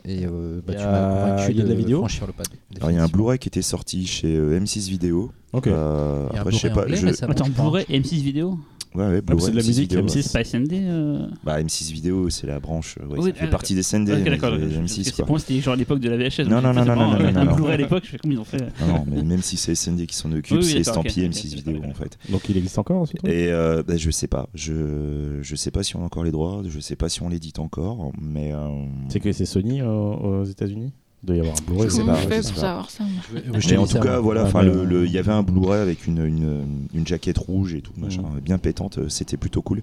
et 0.05 0.27
euh, 0.27 0.61
bah, 0.67 0.75
tu 0.75 0.85
m'as 0.85 1.35
convaincu 1.35 1.55
de 1.55 1.63
la 1.67 1.75
vidéo 1.75 1.99
franchir 1.99 2.27
le 2.27 2.33
pas. 2.33 2.45
Alors, 2.79 2.91
il 2.93 2.97
y 2.97 2.99
a 3.01 3.03
un 3.05 3.09
Blu-ray 3.09 3.39
qui 3.39 3.49
était 3.49 3.63
sorti 3.63 4.07
chez 4.07 4.37
euh, 4.37 4.59
M6 4.61 4.89
Vidéo. 4.89 5.33
Ok. 5.53 5.67
Euh, 5.67 6.29
après, 6.33 6.53
je 6.53 6.57
sais 6.57 6.69
Blu-ray 6.69 6.75
pas. 6.75 6.97
anglais 6.99 7.15
je- 7.19 7.25
Attends, 7.25 7.45
je. 7.47 7.51
Blu-ray 7.51 7.85
M6 7.91 8.23
vidéo? 8.23 8.59
Ouais, 8.95 9.07
ouais, 9.07 9.21
Blu-ray, 9.21 9.45
c'est 9.45 9.51
de 9.53 9.57
la 9.57 9.63
musique, 9.63 9.91
Vidéo, 9.93 10.03
M6. 10.07 10.17
ouais. 10.17 10.23
C'est 10.23 10.33
pas 10.33 10.45
SND 10.45 10.73
euh... 10.73 11.27
Bah, 11.45 11.63
M6 11.63 11.93
Vidéo, 11.93 12.29
c'est 12.29 12.47
la 12.49 12.59
branche. 12.59 12.97
Ouais, 12.99 13.19
Oui, 13.19 13.31
ça 13.31 13.35
fait 13.39 13.45
ah, 13.45 13.49
partie 13.49 13.75
des 13.77 13.85
SND. 13.85 14.11
Ok, 14.11 14.25
d'accord. 14.25 14.25
c'est 14.25 14.31
d'accord. 14.31 14.51
Parce 14.51 14.73
que 14.73 14.81
M6, 14.81 15.05
c'est- 15.05 15.15
quoi. 15.15 15.25
Pour 15.27 15.33
moi, 15.35 15.39
c'était 15.39 15.61
genre 15.61 15.75
à 15.75 15.77
l'époque 15.77 16.01
de 16.01 16.09
la 16.11 16.17
VHS. 16.17 16.49
Non, 16.49 16.61
non, 16.61 16.73
non, 16.73 16.85
non, 16.85 16.97
non, 16.97 17.13
un- 17.13 17.45
non. 17.45 17.55
Blu-ray 17.55 17.75
à 17.75 17.77
l'époque, 17.77 18.03
je 18.05 18.11
sais 18.11 18.19
comment 18.19 18.35
ils 18.35 18.41
ont 18.41 18.45
fait. 18.45 18.59
Non, 18.81 18.87
non, 18.89 19.05
mais 19.07 19.23
même 19.23 19.43
si 19.43 19.57
c'est 19.57 19.77
SND 19.77 20.07
qui 20.07 20.17
s'en 20.17 20.33
occupe, 20.33 20.63
c'est 20.63 20.79
estampillé 20.81 21.27
ok, 21.27 21.33
M6 21.33 21.47
ok, 21.49 21.55
Vidéo 21.55 21.83
en 21.89 21.95
fait. 21.95 22.19
Donc 22.29 22.49
il 22.49 22.57
existe 22.57 22.79
encore 22.79 23.07
ce 23.07 23.17
truc? 23.17 23.31
Et 23.31 23.53
euh, 23.53 23.83
bah, 23.87 23.97
je 23.97 24.11
sais 24.11 24.27
pas, 24.27 24.49
je 24.55 25.39
je 25.41 25.55
sais 25.57 25.71
pas 25.71 25.83
si 25.83 25.95
on 25.97 26.03
a 26.03 26.05
encore 26.05 26.25
les 26.25 26.33
droits, 26.33 26.63
je 26.69 26.81
sais 26.81 26.97
pas 26.97 27.09
si 27.09 27.23
on 27.23 27.29
l'édite 27.29 27.59
encore, 27.61 28.13
mais 28.21 28.53
euh, 28.53 28.69
C'est 29.09 29.21
que 29.21 29.31
c'est 29.33 29.47
Sony 29.47 29.81
euh, 29.83 29.87
aux 29.87 30.45
États-Unis? 30.45 30.93
Doit 31.23 31.37
y 31.37 31.41
avoir 31.41 31.55
un 31.57 31.63
Blu-ray. 31.67 31.89
Pas, 31.89 31.95
pour 32.05 32.05
pas. 32.07 32.61
savoir 32.61 32.91
ça 32.91 33.05
mais 33.53 33.77
en 33.77 33.87
tout 33.87 34.01
cas 34.01 34.19
voilà, 34.21 34.45
enfin 34.45 34.63
il 34.65 35.11
y 35.11 35.19
avait 35.19 35.33
un 35.33 35.43
Blu-ray 35.43 35.81
avec 35.81 36.07
une, 36.07 36.25
une, 36.25 36.87
une 36.95 37.07
jaquette 37.07 37.39
rouge 37.39 37.75
et 37.75 37.83
tout 37.83 37.93
machin, 37.99 38.23
Mm. 38.23 38.41
bien 38.41 38.59
pétante, 38.59 38.99
euh, 38.99 39.09
c'était 39.09 39.37
plutôt 39.37 39.61
cool. 39.63 39.83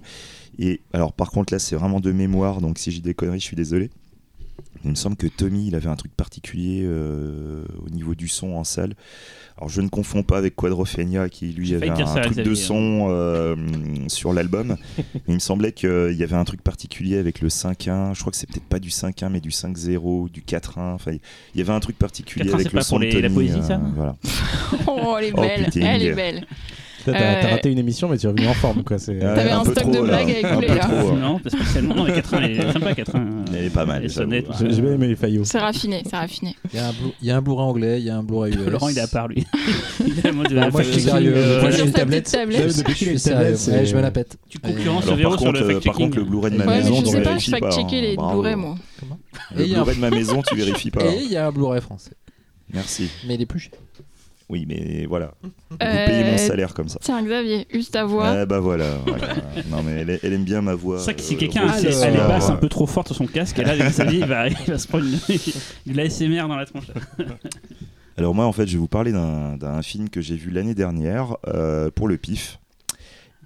Et 0.58 0.80
alors 0.92 1.12
par 1.12 1.30
contre 1.30 1.52
là 1.52 1.58
c'est 1.58 1.76
vraiment 1.76 2.00
de 2.00 2.10
mémoire, 2.12 2.60
donc 2.60 2.78
si 2.78 2.90
j'ai 2.90 3.00
des 3.00 3.14
conneries, 3.14 3.38
je 3.40 3.44
suis 3.44 3.56
désolé. 3.56 3.90
Il 4.84 4.90
me 4.90 4.94
semble 4.94 5.16
que 5.16 5.26
Tommy, 5.26 5.66
il 5.68 5.74
avait 5.74 5.88
un 5.88 5.96
truc 5.96 6.12
particulier 6.16 6.82
euh, 6.84 7.64
au 7.84 7.90
niveau 7.90 8.14
du 8.14 8.28
son 8.28 8.52
en 8.54 8.64
salle. 8.64 8.94
Alors 9.56 9.68
je 9.68 9.80
ne 9.80 9.88
confonds 9.88 10.22
pas 10.22 10.38
avec 10.38 10.54
Quadrophenia 10.54 11.28
qui 11.28 11.46
lui 11.48 11.74
avait 11.74 11.88
un 11.88 12.06
ça, 12.06 12.20
truc 12.20 12.36
de 12.38 12.54
son 12.54 13.06
euh, 13.10 13.56
sur 14.06 14.32
l'album. 14.32 14.76
Mais 14.96 15.04
il 15.28 15.34
me 15.34 15.38
semblait 15.40 15.72
qu'il 15.72 16.14
y 16.16 16.22
avait 16.22 16.36
un 16.36 16.44
truc 16.44 16.62
particulier 16.62 17.18
avec 17.18 17.40
le 17.40 17.48
5.1. 17.48 18.14
Je 18.14 18.20
crois 18.20 18.30
que 18.30 18.36
c'est 18.38 18.48
peut-être 18.48 18.68
pas 18.68 18.78
du 18.78 18.90
5.1 18.90 19.30
mais 19.30 19.40
du 19.40 19.50
5.0, 19.50 20.30
du 20.30 20.42
4.1. 20.42 20.94
Enfin, 20.94 21.12
il 21.54 21.58
y 21.58 21.60
avait 21.60 21.72
un 21.72 21.80
truc 21.80 21.98
particulier 21.98 22.48
4.1, 22.50 22.54
avec 22.54 22.66
le 22.66 22.78
pas 22.78 22.82
son 22.82 22.90
pour 22.90 23.00
de 23.00 23.04
les- 23.06 23.20
la 23.20 23.28
Tommy, 23.28 23.34
poésie, 23.34 23.66
ça 23.66 23.80
voilà. 23.96 24.16
Oh, 24.86 25.16
elle 25.18 25.24
est 25.26 25.32
Oh, 25.34 25.40
belle. 25.40 25.64
putain. 25.64 25.80
elle 25.86 26.02
est 26.04 26.12
belle. 26.14 26.46
T'as 27.12 27.46
Euh, 27.48 27.50
raté 27.52 27.70
une 27.70 27.78
émission, 27.78 28.08
mais 28.08 28.18
tu 28.18 28.26
es 28.26 28.28
revenu 28.28 28.46
en 28.48 28.54
forme. 28.54 28.82
quoi. 28.84 28.98
C'est- 28.98 29.18
T'avais 29.18 29.50
un 29.50 29.64
peu 29.64 29.72
stock 29.72 29.84
trop, 29.84 29.92
de 29.92 30.00
blagues 30.00 30.30
à 30.30 30.48
Un 30.48 30.50
écouler, 30.52 30.68
là. 30.68 30.76
trop, 30.78 30.94
hein. 31.10 31.18
Non, 31.20 31.38
pas 31.38 31.50
spécialement. 31.50 31.94
Non, 31.94 32.04
mais 32.04 32.12
4 32.14 32.34
elle 32.34 32.50
est 32.52 32.72
sympa, 32.72 32.94
4 32.94 33.12
Elle 33.56 33.64
est 33.64 33.70
pas 33.70 33.84
mal, 33.86 34.02
Ouais. 34.02 34.08
J'ai 34.70 34.82
bien 34.82 34.92
aimé 34.92 35.08
les 35.08 35.16
faillots. 35.16 35.44
C'est 35.44 35.58
raffiné, 35.58 36.02
c'est 36.08 36.16
raffiné. 36.16 36.54
Il 36.72 36.78
y 37.26 37.30
a 37.30 37.34
un 37.34 37.38
un 37.38 37.42
Blu-ray 37.42 37.60
anglais, 37.64 37.98
il 38.00 38.04
y 38.04 38.10
a 38.10 38.16
un 38.16 38.22
Blu-ray 38.22 38.52
US. 38.54 38.58
Laurent, 38.70 38.88
il 38.88 38.98
est 38.98 39.00
à 39.00 39.06
part, 39.06 39.28
lui. 39.28 39.46
il 40.06 40.18
est 40.18 40.26
à 40.26 40.32
mode 40.32 40.48
de 40.48 40.56
Ah, 40.56 40.60
la 40.62 40.70
moi, 40.70 40.82
je 40.82 40.90
suis 40.92 41.00
sérieux. 41.02 41.32
euh, 41.36 41.60
Moi, 41.60 41.70
j'ai 41.70 41.84
une 41.84 41.92
tablette. 41.92 42.36
Je 42.36 43.94
me 43.96 44.00
la 44.00 44.10
pète. 44.10 44.36
Tu 44.48 44.58
concurrences 44.58 45.04
Alors, 45.04 45.16
Véro 45.16 45.38
sur 45.38 45.52
le 45.52 45.58
contre, 45.60 45.70
euh, 45.76 45.80
par 45.80 45.94
contre, 45.94 46.18
le. 46.18 46.24
Blu-ray 46.24 46.50
de 46.52 46.56
ma 46.56 46.66
maison, 46.66 46.94
je 46.96 47.00
tu 47.02 47.06
sais 47.10 47.12
pas, 47.12 47.18
je 47.20 47.28
vérifies 47.28 47.50
pas. 47.52 47.58
fact-checker 47.70 47.98
hein. 47.98 48.02
les 48.02 48.16
Bravo. 48.16 48.40
Blu-ray, 48.42 48.56
moi. 48.56 48.74
Le 49.54 49.60
Et 49.62 49.64
il 49.64 49.70
y 49.70 49.74
a 49.74 49.78
un- 49.80 49.82
Blu-ray 49.82 49.96
de 49.96 50.00
ma 50.00 50.10
maison, 50.10 50.42
tu 50.42 50.56
vérifies 50.56 50.90
pas. 50.92 51.04
Et 51.06 51.22
il 51.24 51.30
y 51.32 51.36
a 51.36 51.46
un 51.46 51.52
Blu-ray 51.52 51.80
français. 51.80 52.12
Merci. 52.72 53.08
Mais 53.26 53.34
il 53.36 53.42
est 53.42 53.46
plus 53.46 53.60
cher. 53.60 53.72
Oui, 54.50 54.64
mais 54.66 55.04
voilà. 55.06 55.34
Vous 55.42 55.50
Euh, 55.82 56.06
payez 56.06 56.24
mon 56.30 56.38
salaire 56.38 56.72
comme 56.72 56.88
ça. 56.88 56.98
Tiens, 57.02 57.22
Xavier, 57.22 57.66
use 57.70 57.90
ta 57.90 58.04
voix. 58.06 58.28
Ah 58.28 58.46
bah 58.46 58.60
voilà. 58.60 58.96
voilà. 59.06 59.34
non 59.70 59.82
mais 59.82 59.92
elle, 60.00 60.18
elle 60.22 60.32
aime 60.32 60.44
bien 60.44 60.62
ma 60.62 60.74
voix. 60.74 60.98
C'est 60.98 61.04
ça 61.06 61.14
que 61.14 61.20
si 61.20 61.34
euh, 61.34 61.38
quelqu'un 61.38 61.68
a 61.68 61.72
rauque, 61.72 61.80
ses- 61.80 61.88
alors, 61.88 62.04
elle 62.04 62.14
est 62.16 62.20
euh, 62.20 62.28
basse 62.28 62.48
un 62.48 62.56
peu 62.56 62.68
trop 62.70 62.86
forte 62.86 63.08
sur 63.08 63.16
son 63.16 63.26
casque, 63.26 63.58
et 63.58 63.64
là, 63.64 63.76
Xavier, 63.76 64.20
il 64.20 64.26
va, 64.26 64.48
il 64.48 64.56
va 64.66 64.78
se 64.78 64.88
prendre 64.88 65.04
une, 65.04 65.12
de 65.92 65.96
l'ASMR 65.96 66.48
dans 66.48 66.56
la 66.56 66.64
tronche. 66.64 66.86
Alors 68.16 68.34
moi 68.34 68.46
en 68.46 68.52
fait 68.52 68.66
je 68.66 68.72
vais 68.72 68.78
vous 68.78 68.88
parler 68.88 69.12
d'un 69.12 69.56
d'un 69.56 69.80
film 69.80 70.08
que 70.10 70.20
j'ai 70.20 70.34
vu 70.34 70.50
l'année 70.50 70.74
dernière 70.74 71.36
euh, 71.46 71.88
pour 71.94 72.08
le 72.08 72.16
PIF 72.16 72.58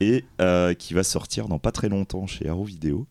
et 0.00 0.24
euh, 0.40 0.72
qui 0.72 0.94
va 0.94 1.02
sortir 1.02 1.46
dans 1.48 1.58
pas 1.58 1.72
très 1.72 1.90
longtemps 1.90 2.26
chez 2.26 2.48
Arrow 2.48 2.64
Video. 2.64 3.06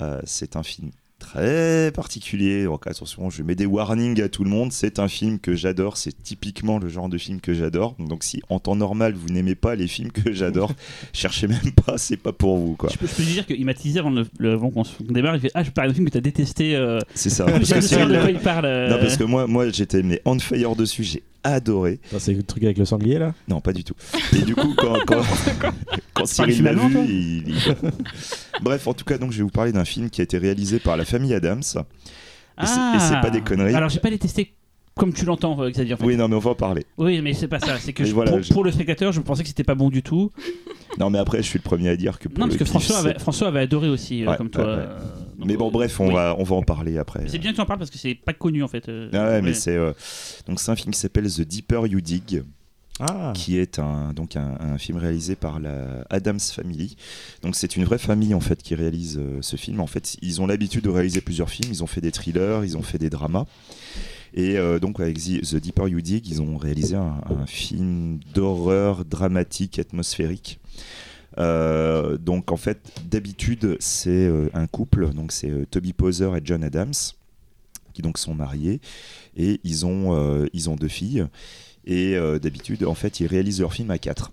Euh, 0.00 0.20
c'est 0.24 0.54
un 0.54 0.62
film 0.62 0.90
très 1.22 1.90
particulier, 1.94 2.64
donc 2.64 2.86
attention 2.86 3.30
je 3.30 3.42
mets 3.42 3.54
des 3.54 3.64
warnings 3.66 4.20
à 4.20 4.28
tout 4.28 4.44
le 4.44 4.50
monde, 4.50 4.72
c'est 4.72 4.98
un 4.98 5.08
film 5.08 5.38
que 5.38 5.54
j'adore, 5.54 5.96
c'est 5.96 6.12
typiquement 6.22 6.78
le 6.78 6.88
genre 6.88 7.08
de 7.08 7.16
film 7.16 7.40
que 7.40 7.54
j'adore, 7.54 7.94
donc 7.98 8.24
si 8.24 8.42
en 8.48 8.58
temps 8.58 8.76
normal 8.76 9.14
vous 9.14 9.28
n'aimez 9.32 9.54
pas 9.54 9.74
les 9.76 9.86
films 9.86 10.10
que 10.10 10.32
j'adore, 10.32 10.72
cherchez 11.12 11.46
même 11.46 11.72
pas, 11.86 11.96
c'est 11.96 12.16
pas 12.16 12.32
pour 12.32 12.58
vous 12.58 12.74
quoi. 12.74 12.90
Je 12.92 12.98
peux, 12.98 13.06
je 13.06 13.14
peux 13.14 13.22
dire 13.22 13.46
qu'il 13.46 13.64
m'a 13.64 13.74
teasé 13.74 14.00
avant, 14.00 14.10
le- 14.10 14.26
le- 14.38 14.52
avant 14.52 14.70
qu'on 14.70 14.82
démarre. 15.08 15.36
Il 15.36 15.40
fait 15.40 15.50
Ah, 15.54 15.62
je 15.62 15.70
parle 15.70 15.88
d'un 15.88 15.94
film 15.94 16.06
que 16.06 16.12
t'as 16.12 16.20
détesté. 16.20 16.74
Euh... 16.76 16.98
C'est 17.14 17.30
ça. 17.30 17.46
je 17.46 17.52
Parce 17.72 17.88
que 17.88 18.08
de 18.12 18.20
quoi 18.20 18.30
il 18.30 18.38
parle. 18.38 18.64
euh. 18.66 18.88
Non 18.90 18.98
parce 18.98 19.16
que 19.16 19.24
moi, 19.24 19.46
moi 19.46 19.68
j'étais 19.70 20.02
mais 20.02 20.20
on 20.24 20.38
fire 20.38 20.74
dessus, 20.76 21.04
j'ai 21.04 21.22
adoré. 21.44 22.00
C'est 22.18 22.32
le 22.34 22.42
truc 22.42 22.62
avec 22.64 22.78
le 22.78 22.84
sanglier 22.84 23.18
là? 23.18 23.34
Non, 23.48 23.60
pas 23.60 23.72
du 23.72 23.84
tout. 23.84 23.94
Et 24.34 24.42
du 24.42 24.54
coup, 24.54 24.74
quand, 24.76 24.98
quand, 25.06 25.22
quand 26.14 26.26
Cyril 26.26 26.54
film 26.54 26.64
l'a 26.66 26.74
vu, 26.74 26.98
il, 27.08 27.48
il- 27.48 27.74
Bref, 28.62 28.86
en 28.86 28.94
tout 28.94 29.04
cas, 29.04 29.18
donc, 29.18 29.32
je 29.32 29.38
vais 29.38 29.42
vous 29.44 29.50
parler 29.50 29.72
d'un 29.72 29.84
film 29.84 30.10
qui 30.10 30.20
a 30.20 30.24
été 30.24 30.38
réalisé 30.38 30.78
par 30.78 30.96
la 30.96 31.04
famille 31.04 31.34
Adams. 31.34 31.62
Et 32.60 32.66
c'est- 32.66 33.20
pas 33.20 33.30
des 33.30 33.40
conneries. 33.40 33.72
Ah. 33.74 33.78
Alors, 33.78 33.88
j'ai 33.88 34.00
pas 34.00 34.10
détesté 34.10 34.52
comme 34.96 35.12
tu 35.12 35.24
l'entends, 35.24 35.60
euh, 35.62 35.70
Xavier. 35.70 35.94
En 35.94 35.96
fait. 35.96 36.04
Oui, 36.04 36.16
non, 36.16 36.28
mais 36.28 36.36
on 36.36 36.40
va 36.40 36.50
en 36.50 36.54
parler. 36.54 36.84
Oui, 36.98 37.20
mais 37.22 37.32
c'est 37.34 37.48
pas 37.48 37.60
ça. 37.60 37.78
C'est 37.78 37.92
que 37.92 38.02
Mais 38.02 38.08
je- 38.08 38.14
voilà, 38.14 38.30
pour, 38.32 38.42
je- 38.42 38.52
pour 38.52 38.64
le 38.64 38.70
spectateur, 38.72 39.12
je 39.12 39.20
pensais 39.20 39.42
que 39.42 39.48
c'était 39.48 39.64
pas 39.64 39.74
bon 39.74 39.88
du 39.90 40.02
tout. 40.02 40.30
Non, 40.98 41.08
mais 41.10 41.18
après, 41.18 41.38
je 41.38 41.48
suis 41.48 41.58
le 41.58 41.62
premier 41.62 41.88
à 41.88 41.96
dire 41.96 42.18
que. 42.18 42.28
pour 42.28 42.38
Non, 42.38 42.46
parce 42.46 42.58
que 42.58 42.64
pif, 42.64 42.70
François 42.70 42.98
avait, 42.98 43.18
François 43.18 43.48
avait 43.48 43.60
adoré 43.60 43.88
aussi, 43.88 44.24
euh, 44.24 44.30
Ouais, 44.30 44.36
comme 44.36 44.50
toi. 44.50 44.64
ouais, 44.64 44.70
ouais. 44.70 44.78
euh, 44.86 44.98
donc, 45.38 45.46
Mais 45.48 45.56
bon, 45.56 45.68
euh, 45.68 45.70
bref, 45.70 45.98
on, 46.00 46.08
oui. 46.08 46.14
va, 46.14 46.34
on 46.38 46.44
va 46.44 46.56
en 46.56 46.62
parler 46.62 46.98
après. 46.98 47.24
C'est 47.28 47.38
bien 47.38 47.50
que 47.52 47.56
tu 47.56 47.62
en 47.62 47.66
parles 47.66 47.78
parce 47.78 47.90
que 47.90 47.98
c'est 47.98 48.14
pas 48.14 48.34
connu 48.34 48.62
en 48.62 48.68
fait. 48.68 48.88
euh, 48.88 49.08
Ah 49.14 49.28
ouais, 49.28 49.42
mais 49.42 49.54
c'est. 49.54 49.74
euh, 49.76 49.92
Donc, 50.46 50.60
c'est 50.60 50.70
un 50.70 50.76
film 50.76 50.92
qui 50.92 51.00
s'appelle 51.00 51.30
The 51.32 51.40
Deeper 51.42 51.86
You 51.86 52.00
Dig. 52.00 52.42
Ah. 53.00 53.32
qui 53.34 53.56
est 53.58 53.78
un, 53.78 54.12
donc 54.12 54.36
un, 54.36 54.54
un, 54.60 54.76
film 54.78 54.98
réalisé 54.98 55.34
par 55.34 55.58
la 55.58 56.04
Adams 56.10 56.38
Family. 56.38 56.94
Donc 57.42 57.56
c'est 57.56 57.74
une 57.74 57.84
vraie 57.84 57.98
famille 57.98 58.34
en 58.34 58.40
fait 58.40 58.62
qui 58.62 58.74
réalise 58.74 59.18
euh, 59.18 59.38
ce 59.40 59.56
film. 59.56 59.80
En 59.80 59.86
fait, 59.86 60.16
ils 60.20 60.42
ont 60.42 60.46
l'habitude 60.46 60.84
de 60.84 60.90
réaliser 60.90 61.22
plusieurs 61.22 61.48
films. 61.48 61.70
Ils 61.72 61.82
ont 61.82 61.86
fait 61.86 62.02
des 62.02 62.12
thrillers, 62.12 62.60
ils 62.64 62.76
ont 62.76 62.82
fait 62.82 62.98
des 62.98 63.08
dramas. 63.10 63.46
Et 64.34 64.56
euh, 64.56 64.78
donc 64.78 65.00
avec 65.00 65.18
The 65.18 65.56
Deeper 65.56 65.88
You 65.88 66.00
Dig, 66.00 66.26
ils 66.26 66.40
ont 66.40 66.56
réalisé 66.56 66.96
un, 66.96 67.46
film 67.46 68.20
d'horreur 68.34 69.04
dramatique, 69.04 69.78
atmosphérique. 69.78 70.58
Euh, 71.38 72.16
donc 72.18 72.50
en 72.50 72.56
fait, 72.56 72.92
d'habitude, 73.04 73.76
c'est 73.80 74.10
euh, 74.10 74.48
un 74.54 74.66
couple. 74.66 75.12
Donc 75.12 75.32
c'est 75.32 75.70
Toby 75.70 75.92
Poser 75.92 76.30
et 76.36 76.40
John 76.44 76.64
Adams 76.64 76.92
qui 77.92 78.00
donc 78.00 78.16
sont 78.16 78.34
mariés 78.34 78.80
et 79.36 79.60
ils 79.64 79.84
ont 79.84 80.46
ils 80.54 80.70
ont 80.70 80.76
deux 80.76 80.88
filles. 80.88 81.26
Et 81.84 82.16
d'habitude, 82.40 82.84
en 82.84 82.94
fait, 82.94 83.20
ils 83.20 83.26
réalisent 83.26 83.60
leur 83.60 83.74
film 83.74 83.90
à 83.90 83.98
quatre. 83.98 84.32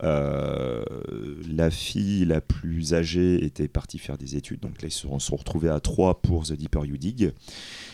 La 0.00 1.70
fille 1.72 2.24
la 2.24 2.40
plus 2.40 2.94
âgée 2.94 3.44
était 3.44 3.66
partie 3.66 3.98
faire 3.98 4.16
des 4.16 4.36
études, 4.36 4.60
donc 4.60 4.80
là 4.80 4.88
ils 4.88 4.92
se 4.92 5.00
sont, 5.00 5.18
sont 5.18 5.34
retrouvés 5.34 5.70
à 5.70 5.80
trois 5.80 6.22
pour 6.22 6.46
The 6.46 6.52
Deeper 6.52 6.84
You 6.84 6.96
Dig, 6.98 7.32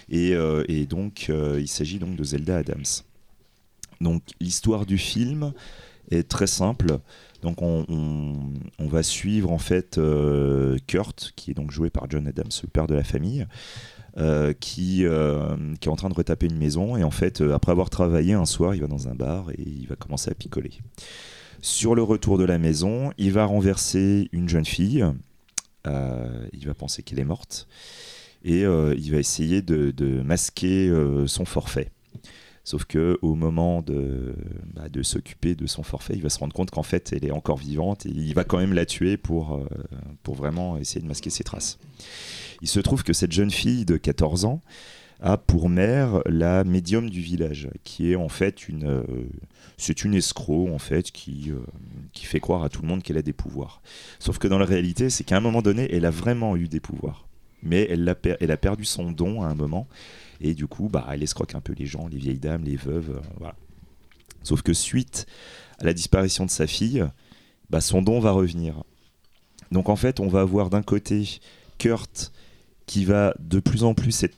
et, 0.08 0.34
euh, 0.34 0.64
et 0.68 0.86
donc 0.86 1.26
euh, 1.28 1.58
il 1.60 1.68
s'agit 1.68 1.98
donc 1.98 2.16
de 2.16 2.24
Zelda 2.24 2.58
Adams. 2.58 2.84
Donc 4.00 4.22
l'histoire 4.40 4.86
du 4.86 4.98
film 4.98 5.52
est 6.10 6.28
très 6.28 6.46
simple. 6.46 6.98
Donc 7.42 7.62
on, 7.62 8.36
va 8.78 9.02
suivre 9.02 9.52
en 9.52 9.58
fait 9.58 9.98
euh, 9.98 10.78
Kurt, 10.86 11.32
qui 11.36 11.50
est 11.50 11.54
donc 11.54 11.70
joué 11.70 11.90
par 11.90 12.08
John 12.08 12.26
Adams, 12.26 12.50
le 12.62 12.68
père 12.68 12.86
de 12.86 12.94
la 12.94 13.04
famille, 13.04 13.46
qui, 14.60 15.04
qui 15.04 15.04
est 15.04 15.88
en 15.88 15.96
train 15.96 16.08
de 16.08 16.14
retaper 16.14 16.46
une 16.46 16.56
maison. 16.56 16.96
Et 16.96 17.04
en 17.04 17.10
fait, 17.10 17.40
après 17.40 17.72
avoir 17.72 17.90
travaillé 17.90 18.32
un 18.32 18.46
soir, 18.46 18.74
il 18.74 18.80
va 18.80 18.86
dans 18.86 19.08
un 19.08 19.14
bar 19.14 19.50
et 19.50 19.62
il 19.62 19.86
va 19.86 19.96
commencer 19.96 20.30
à 20.30 20.34
picoler. 20.34 20.70
Sur 21.60 21.94
le 21.94 22.02
retour 22.02 22.38
de 22.38 22.44
la 22.44 22.58
maison, 22.58 23.12
il 23.18 23.32
va 23.32 23.44
renverser 23.44 24.28
une 24.32 24.48
jeune 24.48 24.64
fille. 24.64 25.04
Il 25.84 26.66
va 26.66 26.74
penser 26.74 27.02
qu'elle 27.02 27.20
est 27.20 27.24
morte. 27.24 27.68
Et 28.46 28.64
euh, 28.64 28.94
il 28.96 29.10
va 29.10 29.18
essayer 29.18 29.60
de, 29.60 30.22
masquer 30.22 30.88
euh, 30.88 31.26
son 31.26 31.44
forfait. 31.44 31.90
Sauf 32.62 32.84
que 32.84 33.18
au 33.20 33.34
moment 33.34 33.82
de, 33.82 34.34
bah, 34.74 34.88
de 34.88 35.02
s'occuper 35.02 35.54
de 35.54 35.66
son 35.66 35.82
forfait, 35.82 36.14
il 36.14 36.22
va 36.22 36.28
se 36.28 36.38
rendre 36.38 36.54
compte 36.54 36.70
qu'en 36.70 36.84
fait, 36.84 37.12
elle 37.12 37.24
est 37.24 37.32
encore 37.32 37.58
vivante 37.58 38.06
et 38.06 38.10
il 38.10 38.34
va 38.34 38.44
quand 38.44 38.58
même 38.58 38.72
la 38.72 38.86
tuer 38.86 39.16
pour, 39.16 39.54
euh, 39.54 39.66
pour 40.22 40.36
vraiment 40.36 40.78
essayer 40.78 41.00
de 41.00 41.06
masquer 41.06 41.30
ses 41.30 41.42
traces. 41.42 41.78
Il 42.62 42.68
se 42.68 42.78
trouve 42.78 43.02
que 43.02 43.12
cette 43.12 43.32
jeune 43.32 43.50
fille 43.50 43.84
de 43.84 43.96
14 43.96 44.44
ans 44.44 44.62
a 45.20 45.36
pour 45.36 45.68
mère 45.68 46.22
la 46.26 46.62
médium 46.62 47.10
du 47.10 47.20
village, 47.20 47.68
qui 47.82 48.12
est 48.12 48.16
en 48.16 48.28
fait 48.28 48.68
une, 48.68 48.86
euh, 48.86 49.04
une 50.04 50.14
escroc 50.14 50.68
en 50.72 50.78
fait 50.78 51.10
qui, 51.10 51.52
qui 52.12 52.26
fait 52.26 52.40
croire 52.40 52.62
à 52.62 52.68
tout 52.68 52.82
le 52.82 52.88
monde 52.88 53.02
qu'elle 53.02 53.18
a 53.18 53.22
des 53.22 53.32
pouvoirs. 53.32 53.80
Sauf 54.18 54.38
que 54.38 54.46
dans 54.46 54.58
la 54.58 54.66
réalité, 54.66 55.10
c'est 55.10 55.24
qu'à 55.24 55.36
un 55.36 55.40
moment 55.40 55.62
donné, 55.62 55.88
elle 55.92 56.04
a 56.04 56.10
vraiment 56.10 56.56
eu 56.56 56.68
des 56.68 56.80
pouvoirs, 56.80 57.26
mais 57.62 57.86
elle, 57.90 58.08
a 58.08 58.56
perdu 58.56 58.84
son 58.84 59.10
don 59.10 59.42
à 59.42 59.46
un 59.46 59.54
moment, 59.54 59.88
et 60.40 60.54
du 60.54 60.66
coup, 60.66 60.88
bah, 60.88 61.06
elle 61.10 61.22
escroque 61.22 61.54
un 61.54 61.60
peu 61.60 61.72
les 61.72 61.86
gens, 61.86 62.08
les 62.08 62.18
vieilles 62.18 62.38
dames, 62.38 62.64
les 62.64 62.76
veuves, 62.76 63.20
euh. 63.40 63.48
Sauf 64.42 64.62
que 64.62 64.72
suite 64.72 65.26
à 65.80 65.84
la 65.84 65.92
disparition 65.92 66.44
de 66.44 66.50
sa 66.50 66.68
fille, 66.68 67.04
bah, 67.68 67.80
son 67.80 68.00
don 68.00 68.20
va 68.20 68.30
revenir. 68.30 68.84
Donc 69.72 69.88
en 69.88 69.96
fait, 69.96 70.20
on 70.20 70.28
va 70.28 70.40
avoir 70.40 70.70
d'un 70.70 70.82
côté 70.82 71.40
Kurt 71.78 72.32
qui 72.86 73.04
va 73.04 73.34
de 73.40 73.58
plus 73.58 73.82
en 73.82 73.94
plus 73.94 74.22
être 74.22 74.36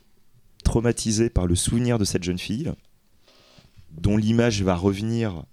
traumatisé 0.63 1.29
par 1.29 1.45
le 1.45 1.55
souvenir 1.55 1.99
de 1.99 2.05
cette 2.05 2.23
jeune 2.23 2.39
fille, 2.39 2.71
dont 3.91 4.17
l'image 4.17 4.63
va 4.63 4.75
revenir 4.75 5.43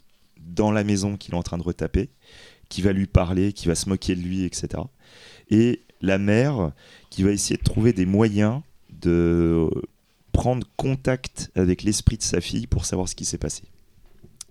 dans 0.40 0.70
la 0.70 0.84
maison 0.84 1.16
qu'il 1.16 1.34
est 1.34 1.38
en 1.38 1.42
train 1.42 1.58
de 1.58 1.62
retaper, 1.62 2.08
qui 2.68 2.82
va 2.82 2.92
lui 2.92 3.06
parler, 3.06 3.52
qui 3.52 3.68
va 3.68 3.74
se 3.74 3.88
moquer 3.88 4.14
de 4.14 4.20
lui, 4.20 4.44
etc. 4.44 4.82
Et 5.50 5.82
la 6.00 6.18
mère 6.18 6.72
qui 7.16 7.22
va 7.22 7.30
essayer 7.30 7.56
de 7.56 7.62
trouver 7.62 7.94
des 7.94 8.04
moyens 8.04 8.60
de 8.90 9.70
prendre 10.32 10.66
contact 10.76 11.50
avec 11.54 11.82
l'esprit 11.82 12.18
de 12.18 12.22
sa 12.22 12.42
fille 12.42 12.66
pour 12.66 12.84
savoir 12.84 13.08
ce 13.08 13.14
qui 13.14 13.24
s'est 13.24 13.38
passé. 13.38 13.62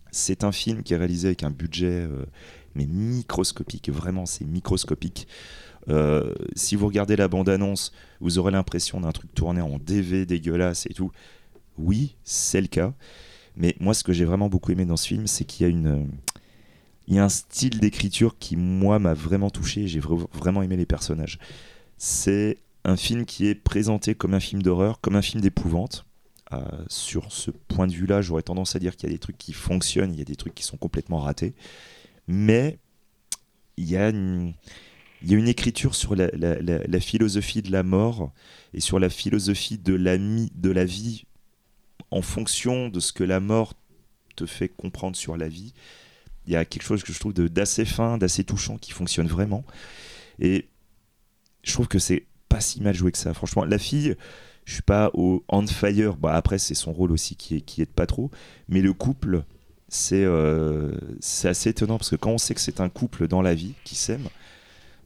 C'est 0.10 0.43
un 0.43 0.51
film 0.51 0.82
qui 0.82 0.95
est 0.95 0.97
réalisé 0.97 1.28
avec 1.28 1.43
un 1.43 1.51
budget 1.51 2.08
euh, 2.10 2.25
mais 2.73 2.88
microscopique, 2.88 3.91
vraiment 3.91 4.25
c'est 4.25 4.45
microscopique. 4.45 5.28
Euh, 5.89 6.34
si 6.56 6.75
vous 6.75 6.88
regardez 6.88 7.15
la 7.15 7.28
bande-annonce, 7.28 7.91
vous 8.19 8.39
aurez 8.39 8.51
l'impression 8.51 8.99
d'un 8.99 9.12
truc 9.12 9.32
tourné 9.36 9.62
en 9.62 9.78
DV 9.78 10.25
dégueulasse 10.25 10.88
et 10.88 10.95
tout. 10.95 11.12
Oui, 11.78 12.15
c'est 12.23 12.62
le 12.62 12.67
cas. 12.67 12.95
Mais 13.58 13.75
moi, 13.80 13.93
ce 13.93 14.04
que 14.04 14.12
j'ai 14.12 14.25
vraiment 14.25 14.49
beaucoup 14.49 14.71
aimé 14.71 14.86
dans 14.86 14.97
ce 14.97 15.08
film, 15.08 15.28
c'est 15.28 15.45
qu'il 15.45 15.67
y 15.67 15.69
a 15.69 15.71
une, 15.71 16.08
il 17.08 17.13
y 17.13 17.19
a 17.19 17.25
un 17.25 17.30
style 17.30 17.80
d'écriture 17.80 18.39
qui 18.39 18.56
moi 18.58 18.97
m'a 18.97 19.13
vraiment 19.13 19.51
touché. 19.51 19.88
J'ai 19.88 19.99
vra- 19.99 20.25
vraiment 20.34 20.63
aimé 20.63 20.78
les 20.78 20.88
personnages. 20.88 21.38
C'est 21.98 22.58
un 22.84 22.98
film 22.98 23.26
qui 23.26 23.48
est 23.48 23.56
présenté 23.56 24.16
comme 24.16 24.34
un 24.34 24.40
film 24.40 24.62
d'horreur, 24.62 25.00
comme 25.02 25.16
un 25.16 25.22
film 25.22 25.42
d'épouvante. 25.42 26.06
Euh, 26.54 26.62
sur 26.88 27.32
ce 27.32 27.50
point 27.50 27.88
de 27.88 27.94
vue-là, 27.94 28.22
j'aurais 28.22 28.44
tendance 28.44 28.76
à 28.76 28.80
dire 28.80 28.96
qu'il 28.96 29.10
y 29.10 29.12
a 29.12 29.16
des 29.16 29.20
trucs 29.20 29.38
qui 29.38 29.54
fonctionnent, 29.54 30.14
il 30.14 30.20
y 30.20 30.22
a 30.22 30.26
des 30.26 30.36
trucs 30.36 30.54
qui 30.54 30.64
sont 30.64 30.78
complètement 30.78 31.20
ratés. 31.20 31.56
Mais 32.28 32.78
il 33.78 33.90
y 33.90 33.98
a 33.98 34.10
une, 34.10 34.54
écriture 35.22 35.96
sur 35.96 36.16
la, 36.16 36.30
philosophie 37.00 37.62
de 37.62 37.72
la 37.72 37.84
mort 37.84 38.32
et 38.74 38.80
sur 38.80 39.00
la 39.00 39.10
philosophie 39.10 39.78
de 39.78 39.98
de 39.98 40.70
la 40.70 40.86
vie 40.86 41.26
en 42.12 42.22
fonction 42.22 42.90
de 42.90 43.00
ce 43.00 43.12
que 43.12 43.24
la 43.24 43.40
mort 43.40 43.74
te 44.36 44.46
fait 44.46 44.70
comprendre 44.70 45.16
sur 45.16 45.38
la 45.38 45.48
vie. 45.48 45.74
Il 46.46 46.54
y 46.54 46.56
a 46.56 46.64
quelque 46.66 46.84
chose 46.84 47.04
que 47.04 47.12
je 47.12 47.20
trouve 47.20 47.34
d'assez 47.34 47.86
fin, 47.86 48.18
d'assez 48.18 48.44
touchant 48.44 48.78
qui 48.78 48.92
fonctionne 48.92 49.28
vraiment. 49.28 49.64
Et 50.40 50.68
je 51.65 51.73
trouve 51.73 51.88
que 51.88 51.99
c'est 51.99 52.25
pas 52.47 52.62
si 52.62 52.82
mal 52.82 52.95
joué 52.95 53.12
que 53.12 53.17
ça. 53.17 53.34
Franchement, 53.34 53.65
la 53.65 53.78
fille, 53.78 54.15
je 54.63 54.73
suis 54.73 54.82
pas 54.82 55.12
au 55.13 55.43
on 55.49 55.65
fire. 55.67 56.15
Bah, 56.15 56.34
après, 56.34 56.58
c'est 56.58 56.75
son 56.75 56.93
rôle 56.93 57.12
aussi 57.12 57.36
qui 57.36 57.58
est, 57.58 57.62
qui 57.62 57.82
est 57.82 57.91
pas 57.91 58.06
trop. 58.06 58.32
Mais 58.69 58.82
le 58.82 58.93
couple, 58.93 59.43
c'est 59.89 60.23
euh, 60.23 60.91
c'est 61.19 61.49
assez 61.49 61.69
étonnant 61.69 61.97
parce 61.97 62.12
que 62.12 62.15
quand 62.15 62.32
on 62.32 62.38
sait 62.38 62.54
que 62.54 62.62
c'est 62.62 62.80
un 62.80 62.89
couple 62.89 63.28
dans 63.28 63.41
la 63.41 63.56
vie 63.56 63.73
qui 63.84 63.95
s'aime, 63.95 64.28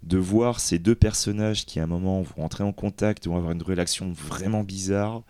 de 0.03 0.17
voir 0.17 0.59
ces 0.59 0.79
deux 0.79 0.95
personnages 0.95 1.65
qui 1.65 1.79
à 1.79 1.83
un 1.83 1.87
moment 1.87 2.21
vont 2.21 2.43
entrer 2.43 2.63
en 2.63 2.71
contact, 2.71 3.27
vont 3.27 3.37
avoir 3.37 3.51
une 3.51 3.63
relation 3.63 4.11
vraiment 4.11 4.63
bizarre, 4.63 5.23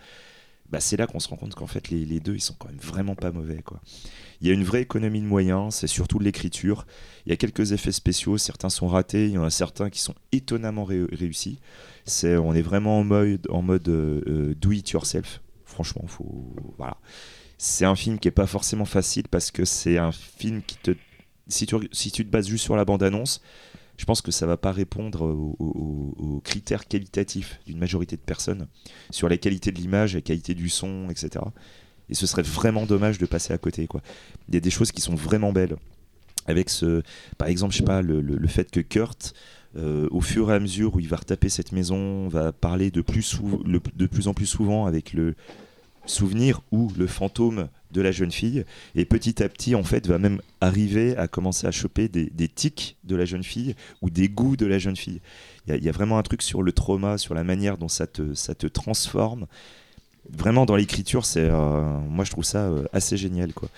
bah 0.71 0.79
c'est 0.79 0.97
là 0.97 1.08
qu'on 1.08 1.19
se 1.19 1.27
rend 1.27 1.36
compte 1.36 1.55
qu'en 1.55 1.67
fait 1.67 1.89
les, 1.89 2.05
les 2.05 2.19
deux 2.19 2.36
ils 2.36 2.41
sont 2.41 2.55
quand 2.58 2.67
même 2.67 2.77
vraiment 2.79 3.15
pas 3.15 3.32
mauvais 3.32 3.62
quoi. 3.62 3.82
Il 4.41 4.47
y 4.47 4.51
a 4.51 4.53
une 4.53 4.63
vraie 4.63 4.82
économie 4.82 5.19
de 5.19 5.25
moyens, 5.25 5.75
c'est 5.75 5.88
surtout 5.88 6.17
de 6.17 6.23
l'écriture. 6.23 6.86
Il 7.25 7.29
y 7.29 7.34
a 7.34 7.36
quelques 7.36 7.73
effets 7.73 7.91
spéciaux, 7.91 8.38
certains 8.38 8.69
sont 8.69 8.88
ratés, 8.88 9.25
il 9.25 9.34
y 9.34 9.38
en 9.38 9.43
a 9.43 9.49
certains 9.49 9.89
qui 9.89 9.99
sont 9.99 10.15
étonnamment 10.32 10.86
ré- 10.86 11.05
réussis. 11.12 11.60
C'est, 12.05 12.38
on 12.38 12.53
est 12.53 12.62
vraiment 12.62 12.99
en 12.99 13.03
mode, 13.03 13.45
en 13.49 13.62
mode 13.62 13.89
euh, 13.89 14.21
euh, 14.27 14.55
do 14.55 14.71
it 14.71 14.89
yourself. 14.91 15.41
Franchement, 15.65 16.05
faut 16.08 16.55
voilà. 16.77 16.97
C'est 17.58 17.84
un 17.84 17.95
film 17.95 18.17
qui 18.17 18.29
est 18.29 18.32
pas 18.32 18.47
forcément 18.47 18.86
facile 18.86 19.27
parce 19.29 19.51
que 19.51 19.65
c'est 19.65 19.97
un 19.97 20.13
film 20.13 20.62
qui 20.65 20.77
te 20.77 20.91
si 21.49 21.65
tu, 21.65 21.75
si 21.91 22.12
tu 22.12 22.25
te 22.25 22.32
bases 22.32 22.47
juste 22.47 22.63
sur 22.63 22.75
la 22.77 22.86
bande-annonce, 22.86 23.41
je 23.99 24.05
pense 24.05 24.21
que 24.21 24.31
ça 24.31 24.45
va 24.45 24.55
pas 24.55 24.71
répondre 24.71 25.23
aux, 25.25 26.41
critères 26.45 26.88
qualitatifs 26.88 27.59
d'une 27.67 27.77
majorité 27.77 28.15
de 28.15 28.21
personnes 28.21 28.67
sur 29.12 29.27
la 29.27 29.35
qualité 29.35 29.73
de 29.73 29.77
l'image, 29.77 30.15
la 30.15 30.21
qualité 30.21 30.53
du 30.53 30.69
son, 30.69 31.09
etc. 31.09 31.43
Et 32.09 32.15
ce 32.15 32.25
serait 32.25 32.41
vraiment 32.41 32.85
dommage 32.85 33.17
de 33.17 33.25
passer 33.25 33.51
à 33.51 33.57
côté. 33.57 33.88
Quoi. 33.88 34.01
Il 34.47 34.53
y 34.53 34.57
a 34.57 34.62
des 34.62 34.69
choses 34.69 34.93
qui 34.93 35.01
sont 35.01 35.15
vraiment 35.15 35.51
belles. 35.51 35.75
Avec 36.45 36.69
ce, 36.69 37.03
par 37.38 37.49
exemple, 37.49 37.73
je 37.73 37.79
sais 37.79 37.83
pas, 37.83 38.01
le, 38.01 38.21
le- 38.21 38.47
fait 38.47 38.71
que 38.71 38.79
Kurt, 38.79 39.33
euh, 39.75 40.07
au 40.12 40.21
fur 40.21 40.49
et 40.49 40.55
à 40.55 40.59
mesure 40.62 40.95
où 40.95 41.01
il 41.01 41.09
va 41.09 41.17
retaper 41.17 41.49
cette 41.49 41.73
maison, 41.73 42.29
va 42.29 42.53
parler 42.53 42.91
de 42.91 43.01
plus, 43.01 43.38
de 43.65 44.07
plus 44.07 44.29
en 44.29 44.33
plus 44.33 44.45
souvent 44.45 44.85
avec 44.85 45.12
le 45.12 45.35
souvenir 46.10 46.62
ou 46.72 46.91
le 46.98 47.08
fantôme 47.08 47.67
de 47.91 48.02
la 48.02 48.12
jeune 48.12 48.32
fille 48.32 48.65
et 48.95 49.06
petit 49.06 49.41
à 49.41 49.50
petit 49.50 49.76
en 49.76 49.84
fait 49.84 50.08
va 50.08 50.17
même 50.17 50.41
arriver 50.62 51.17
à 51.17 51.28
commencer 51.28 51.65
à 51.67 51.72
choper 51.72 52.08
des, 52.08 52.48
tics 52.48 52.98
de 53.04 53.15
la 53.15 53.26
jeune 53.26 53.43
fille 53.43 53.76
ou 54.02 54.10
des 54.10 54.30
goûts 54.30 54.56
de 54.56 54.65
la 54.65 54.80
jeune 54.80 54.95
fille. 54.95 55.22
Il 55.67 55.84
y, 55.84 55.89
a- 55.89 55.91
vraiment 55.91 56.17
un 56.17 56.24
truc 56.24 56.41
sur 56.41 56.62
le 56.62 56.72
trauma 56.72 57.17
sur 57.17 57.34
la 57.34 57.43
manière 57.43 57.78
dont 57.78 57.88
ça 57.88 58.08
te, 58.08 58.34
ça 58.34 58.56
te 58.56 58.67
transforme. 58.67 59.48
Vraiment 60.32 60.65
dans 60.65 60.76
l'écriture 60.76 61.26
c'est 61.26 61.50
euh, 61.50 62.00
moi 62.08 62.24
je 62.24 62.30
trouve 62.32 62.43
ça 62.43 62.67
euh, 62.67 62.84
assez 62.93 63.17
génial 63.17 63.52
quoi. 63.54 63.69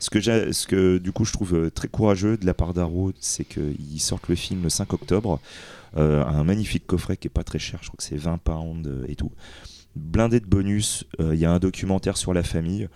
Ce 0.00 0.08
que 0.08 0.20
ce 0.20 0.66
que 0.66 0.96
du 0.96 1.12
coup 1.12 1.26
je 1.26 1.32
trouve 1.32 1.54
euh, 1.54 1.70
très 1.70 1.88
courageux 1.88 2.38
de 2.38 2.46
la 2.46 2.54
part 2.54 2.72
d'Arrow 2.72 3.12
c'est 3.20 3.44
qu'ils 3.44 4.00
sortent 4.00 4.28
le 4.28 4.34
film 4.34 4.62
le 4.62 4.70
5 4.70 4.92
octobre 4.94 5.40
un 5.96 6.44
magnifique 6.44 6.86
coffret 6.86 7.16
qui 7.16 7.28
est 7.28 7.30
pas 7.30 7.44
très 7.44 7.58
cher 7.58 7.80
je 7.82 7.88
crois 7.88 7.96
que 7.96 8.02
c'est 8.04 8.16
20 8.16 8.38
pounds 8.38 8.88
et 9.08 9.16
tout 9.16 9.32
blindé 9.98 10.40
de 10.40 10.46
bonus 10.46 11.04
euh, 11.20 11.34
il 11.34 11.40
y 11.40 11.44
a 11.44 11.52
un 11.52 11.58
documentaire 11.58 12.16
sur 12.16 12.32
la 12.34 12.42
famille 12.42 12.88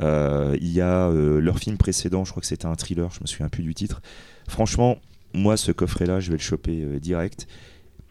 euh, 0.00 0.56
il 0.60 0.68
y 0.72 0.80
a 0.80 1.08
euh, 1.08 1.40
leur 1.40 1.58
film 1.58 1.76
précédent, 1.76 2.24
je 2.24 2.30
crois 2.30 2.40
que 2.40 2.46
c'était 2.46 2.66
un 2.66 2.74
thriller, 2.74 3.10
je 3.10 3.20
me 3.20 3.26
souviens 3.26 3.50
plus 3.50 3.62
du 3.62 3.74
titre. 3.74 4.00
Franchement, 4.48 4.98
moi, 5.34 5.58
ce 5.58 5.72
coffret-là, 5.72 6.20
je 6.20 6.30
vais 6.30 6.38
le 6.38 6.42
choper 6.42 6.98
direct. 7.00 7.46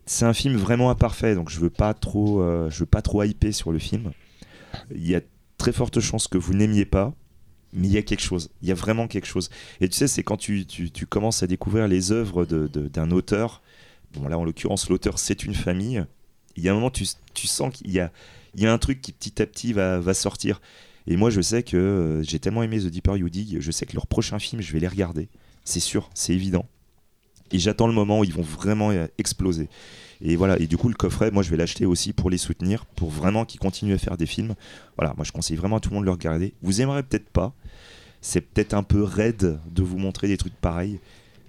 C'est 0.05 0.25
un 0.25 0.33
film 0.33 0.55
vraiment 0.55 0.91
imparfait, 0.91 1.33
donc 1.33 1.49
je 1.49 1.59
veux 1.59 1.71
pas 1.71 1.95
trop, 1.95 2.43
je 2.69 2.79
veux 2.79 2.85
pas 2.85 3.01
trop 3.01 3.23
hyper 3.23 3.55
sur 3.55 3.71
le 3.71 3.79
film. 3.79 4.11
Il 4.93 5.07
y 5.07 5.15
a 5.15 5.21
très 5.57 5.71
forte 5.71 5.99
chance 5.99 6.27
que 6.27 6.37
vous 6.37 6.53
n'aimiez 6.53 6.85
pas, 6.85 7.13
mais 7.73 7.87
il 7.87 7.93
y 7.93 7.97
a 7.97 8.01
quelque 8.01 8.21
chose. 8.21 8.49
Il 8.61 8.67
y 8.67 8.71
a 8.71 8.75
vraiment 8.75 9.07
quelque 9.07 9.27
chose. 9.27 9.49
Et 9.81 9.89
tu 9.89 9.95
sais, 9.95 10.07
c'est 10.07 10.23
quand 10.23 10.37
tu, 10.37 10.65
tu- 10.65 11.05
commences 11.05 11.43
à 11.43 11.47
découvrir 11.47 11.87
les 11.87 12.11
œuvres 12.11 12.45
d'un 12.45 13.11
auteur. 13.11 13.61
Bon, 14.13 14.27
là, 14.27 14.37
en 14.37 14.43
l'occurrence, 14.43 14.89
l'auteur, 14.89 15.19
c'est 15.19 15.43
une 15.43 15.53
famille. 15.53 16.03
Il 16.59 16.65
y 16.65 16.69
a 16.69 16.71
un 16.71 16.75
moment, 16.75 16.91
tu, 16.91 17.05
sens 17.47 17.73
qu'il 17.73 17.91
y 17.91 17.99
a, 17.99 18.11
un 18.61 18.77
truc 18.77 19.01
qui 19.01 19.11
petit 19.11 19.41
à 19.41 19.45
petit 19.45 19.73
va, 19.73 19.99
va 19.99 20.13
sortir. 20.13 20.61
Et 21.07 21.15
moi, 21.15 21.29
je 21.29 21.41
sais 21.41 21.63
que 21.63 21.77
euh, 21.77 22.23
j'ai 22.23 22.39
tellement 22.39 22.61
aimé 22.61 22.79
The 22.79 22.87
Deeper 22.87 23.17
You 23.17 23.29
Dig, 23.29 23.57
je 23.59 23.71
sais 23.71 23.85
que 23.85 23.93
leur 23.93 24.05
prochain 24.05 24.37
film, 24.37 24.61
je 24.61 24.71
vais 24.71 24.79
les 24.79 24.87
regarder. 24.87 25.29
C'est 25.63 25.79
sûr, 25.79 26.09
c'est 26.13 26.33
évident. 26.33 26.65
Et 27.51 27.57
j'attends 27.57 27.87
le 27.87 27.93
moment 27.93 28.19
où 28.19 28.23
ils 28.23 28.33
vont 28.33 28.43
vraiment 28.43 28.91
euh, 28.91 29.07
exploser. 29.17 29.69
Et 30.21 30.35
voilà, 30.35 30.59
et 30.59 30.67
du 30.67 30.77
coup, 30.77 30.89
le 30.89 30.95
coffret, 30.95 31.31
moi, 31.31 31.43
je 31.43 31.49
vais 31.49 31.57
l'acheter 31.57 31.85
aussi 31.85 32.13
pour 32.13 32.29
les 32.29 32.37
soutenir, 32.37 32.85
pour 32.85 33.09
vraiment 33.09 33.45
qu'ils 33.45 33.59
continuent 33.59 33.93
à 33.95 33.97
faire 33.97 34.17
des 34.17 34.25
films. 34.25 34.53
Voilà, 34.97 35.13
moi, 35.15 35.23
je 35.23 35.31
conseille 35.31 35.55
vraiment 35.55 35.77
à 35.77 35.79
tout 35.79 35.89
le 35.89 35.95
monde 35.95 36.03
de 36.03 36.07
le 36.07 36.11
regarder. 36.11 36.53
Vous 36.61 36.81
aimerez 36.81 37.03
peut-être 37.03 37.29
pas. 37.29 37.53
C'est 38.21 38.41
peut-être 38.41 38.73
un 38.73 38.83
peu 38.83 39.01
raide 39.01 39.59
de 39.71 39.81
vous 39.81 39.97
montrer 39.97 40.27
des 40.27 40.35
trucs 40.37 40.55
pareils. 40.55 40.99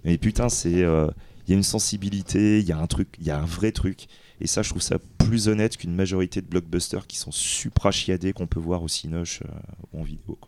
Mais 0.05 0.17
putain, 0.19 0.49
c'est. 0.49 0.83
euh, 0.83 1.09
Il 1.47 1.51
y 1.51 1.55
a 1.55 1.57
une 1.57 1.65
sensibilité, 1.65 2.61
il 2.61 2.67
y 2.67 2.73
a 2.73 2.79
un 2.79 2.87
truc, 2.87 3.09
il 3.21 3.27
y 3.27 3.31
a 3.31 3.39
un 3.39 3.45
vrai 3.45 3.73
truc. 3.73 4.07
Et 4.41 4.47
ça, 4.47 4.63
je 4.63 4.71
trouve 4.71 4.83
ça 4.83 4.99
plus 5.19 5.49
honnête 5.49 5.77
qu'une 5.77 5.95
majorité 5.95 6.41
de 6.41 6.47
blockbusters 6.47 7.07
qui 7.07 7.19
sont 7.19 7.31
supra 7.31 7.91
chiadés 7.91 8.33
qu'on 8.33 8.47
peut 8.47 8.61
voir 8.61 8.83
au 8.83 8.89
Cinoche 8.89 9.43
euh, 9.43 9.49
ou 9.93 10.01
en 10.01 10.03
vidéo. 10.03 10.39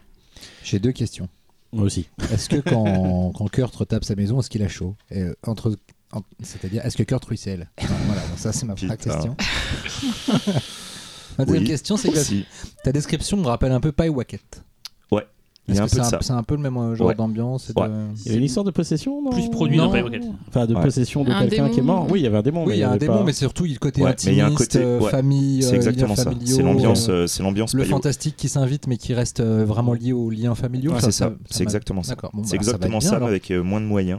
J'ai 0.64 0.78
deux 0.78 0.92
questions. 0.92 1.28
Moi 1.72 1.85
aussi. 1.85 2.09
Est-ce 2.33 2.48
que 2.48 2.57
quand, 2.57 3.33
quand 3.33 3.48
Kurt 3.48 3.74
retape 3.74 4.05
sa 4.05 4.14
maison, 4.14 4.40
est-ce 4.40 4.50
qu'il 4.50 4.62
a 4.62 4.68
chaud 4.68 4.94
Et, 5.11 5.22
euh, 5.22 5.35
entre, 5.46 5.76
en- 6.12 6.22
C'est-à-dire, 6.42 6.85
est-ce 6.85 6.96
que 6.96 7.02
Kurt 7.02 7.24
ruisselle 7.24 7.70
Enfin, 7.81 7.94
Voilà, 8.07 8.26
donc 8.28 8.38
ça 8.38 8.52
c'est 8.52 8.66
ma 8.66 8.74
première 8.74 8.98
question. 8.98 9.37
ma 11.38 11.44
deuxième 11.44 11.62
Oui, 11.62 11.68
question, 11.68 11.96
c'est 11.96 12.11
que 12.11 12.44
ta 12.85 12.92
description 12.92 13.37
me 13.37 13.46
rappelle 13.46 13.72
un 13.72 13.81
peu 13.81 13.92
Pie 13.92 14.09
Wacket. 14.09 14.62
Il 15.68 15.77
y 15.77 15.79
a 15.79 15.85
Est-ce 15.85 15.85
un 15.85 15.87
que 15.87 15.90
peu 15.90 15.94
c'est 16.05 16.11
de 16.11 16.16
un, 16.16 16.20
ça. 16.20 16.27
c'est 16.27 16.33
un 16.33 16.42
peu 16.42 16.57
le 16.57 16.61
même 16.61 16.77
euh, 16.77 16.94
genre 16.96 17.07
Ouais. 17.07 17.14
d'ambiance 17.14 17.72
de- 17.72 17.81
Ouais. 17.81 17.87
Il 18.27 18.33
y 18.33 18.35
a 18.35 18.38
une 18.38 18.42
histoire 18.44 18.64
de 18.64 18.72
possession 18.72 19.22
non 19.22 19.31
Plus 19.31 19.48
produit 19.48 19.77
Non. 19.77 19.92
dans 19.92 20.03
Rocket. 20.03 20.25
Enfin, 20.48 20.66
de 20.66 20.75
Ouais. 20.75 20.83
possession 20.83 21.22
de 21.22 21.31
Un 21.31 21.38
quelqu'un 21.46 21.68
qui 21.68 21.79
est 21.79 21.83
mort. 21.83 22.09
Oui, 22.11 22.18
il 22.18 22.22
y 22.25 22.27
avait 22.27 22.38
un 22.38 22.42
démon. 22.42 22.64
Oui, 22.66 22.75
il 22.75 22.79
y 22.81 22.83
a 22.83 22.88
un 22.88 22.90
avait 22.90 22.98
démon, 22.98 23.18
pas- 23.18 23.25
mais 23.25 23.33
c'est 23.33 23.38
surtout 23.40 23.64
le 23.64 23.77
côté 23.77 24.03
Ouais, 24.03 24.11
mais 24.27 24.33
il 24.33 24.38
y 24.38 24.40
a 24.40 24.44
un 24.46 24.48
intimiste, 24.48 24.72
côté- 24.72 24.85
euh, 24.85 24.98
ouais, 24.98 25.11
famille, 25.11 25.62
C'est 25.62 25.72
euh, 25.72 25.77
exactement 25.77 26.16
ça. 26.16 26.25
familiaux, 26.25 26.57
C'est 26.57 26.62
l'ambiance, 26.64 27.07
euh, 27.09 27.27
c'est 27.29 27.44
l'ambiance. 27.44 27.75
le 27.75 27.83
paillot. 27.83 27.94
fantastique 27.94 28.37
qui 28.37 28.48
s'invite 28.48 28.88
mais 28.88 28.96
qui 28.96 29.14
reste 29.14 29.38
euh, 29.38 29.64
vraiment 29.64 29.94
lié 29.94 30.12
aux 30.12 30.31
liens 30.31 30.57
familiaux. 30.57 30.94
C'est 30.96 31.12
ça. 31.12 31.27
ça- 31.29 31.33
C'est 31.48 31.62
exactement 31.62 32.03
ça. 32.03 32.16
C'est 32.16 32.22
bah, 32.33 32.55
exactement 32.55 33.01
ça, 33.01 33.20
mais 33.20 33.27
avec 33.27 33.51
moins 33.53 33.81
de 33.81 33.87
moyens. 33.87 34.18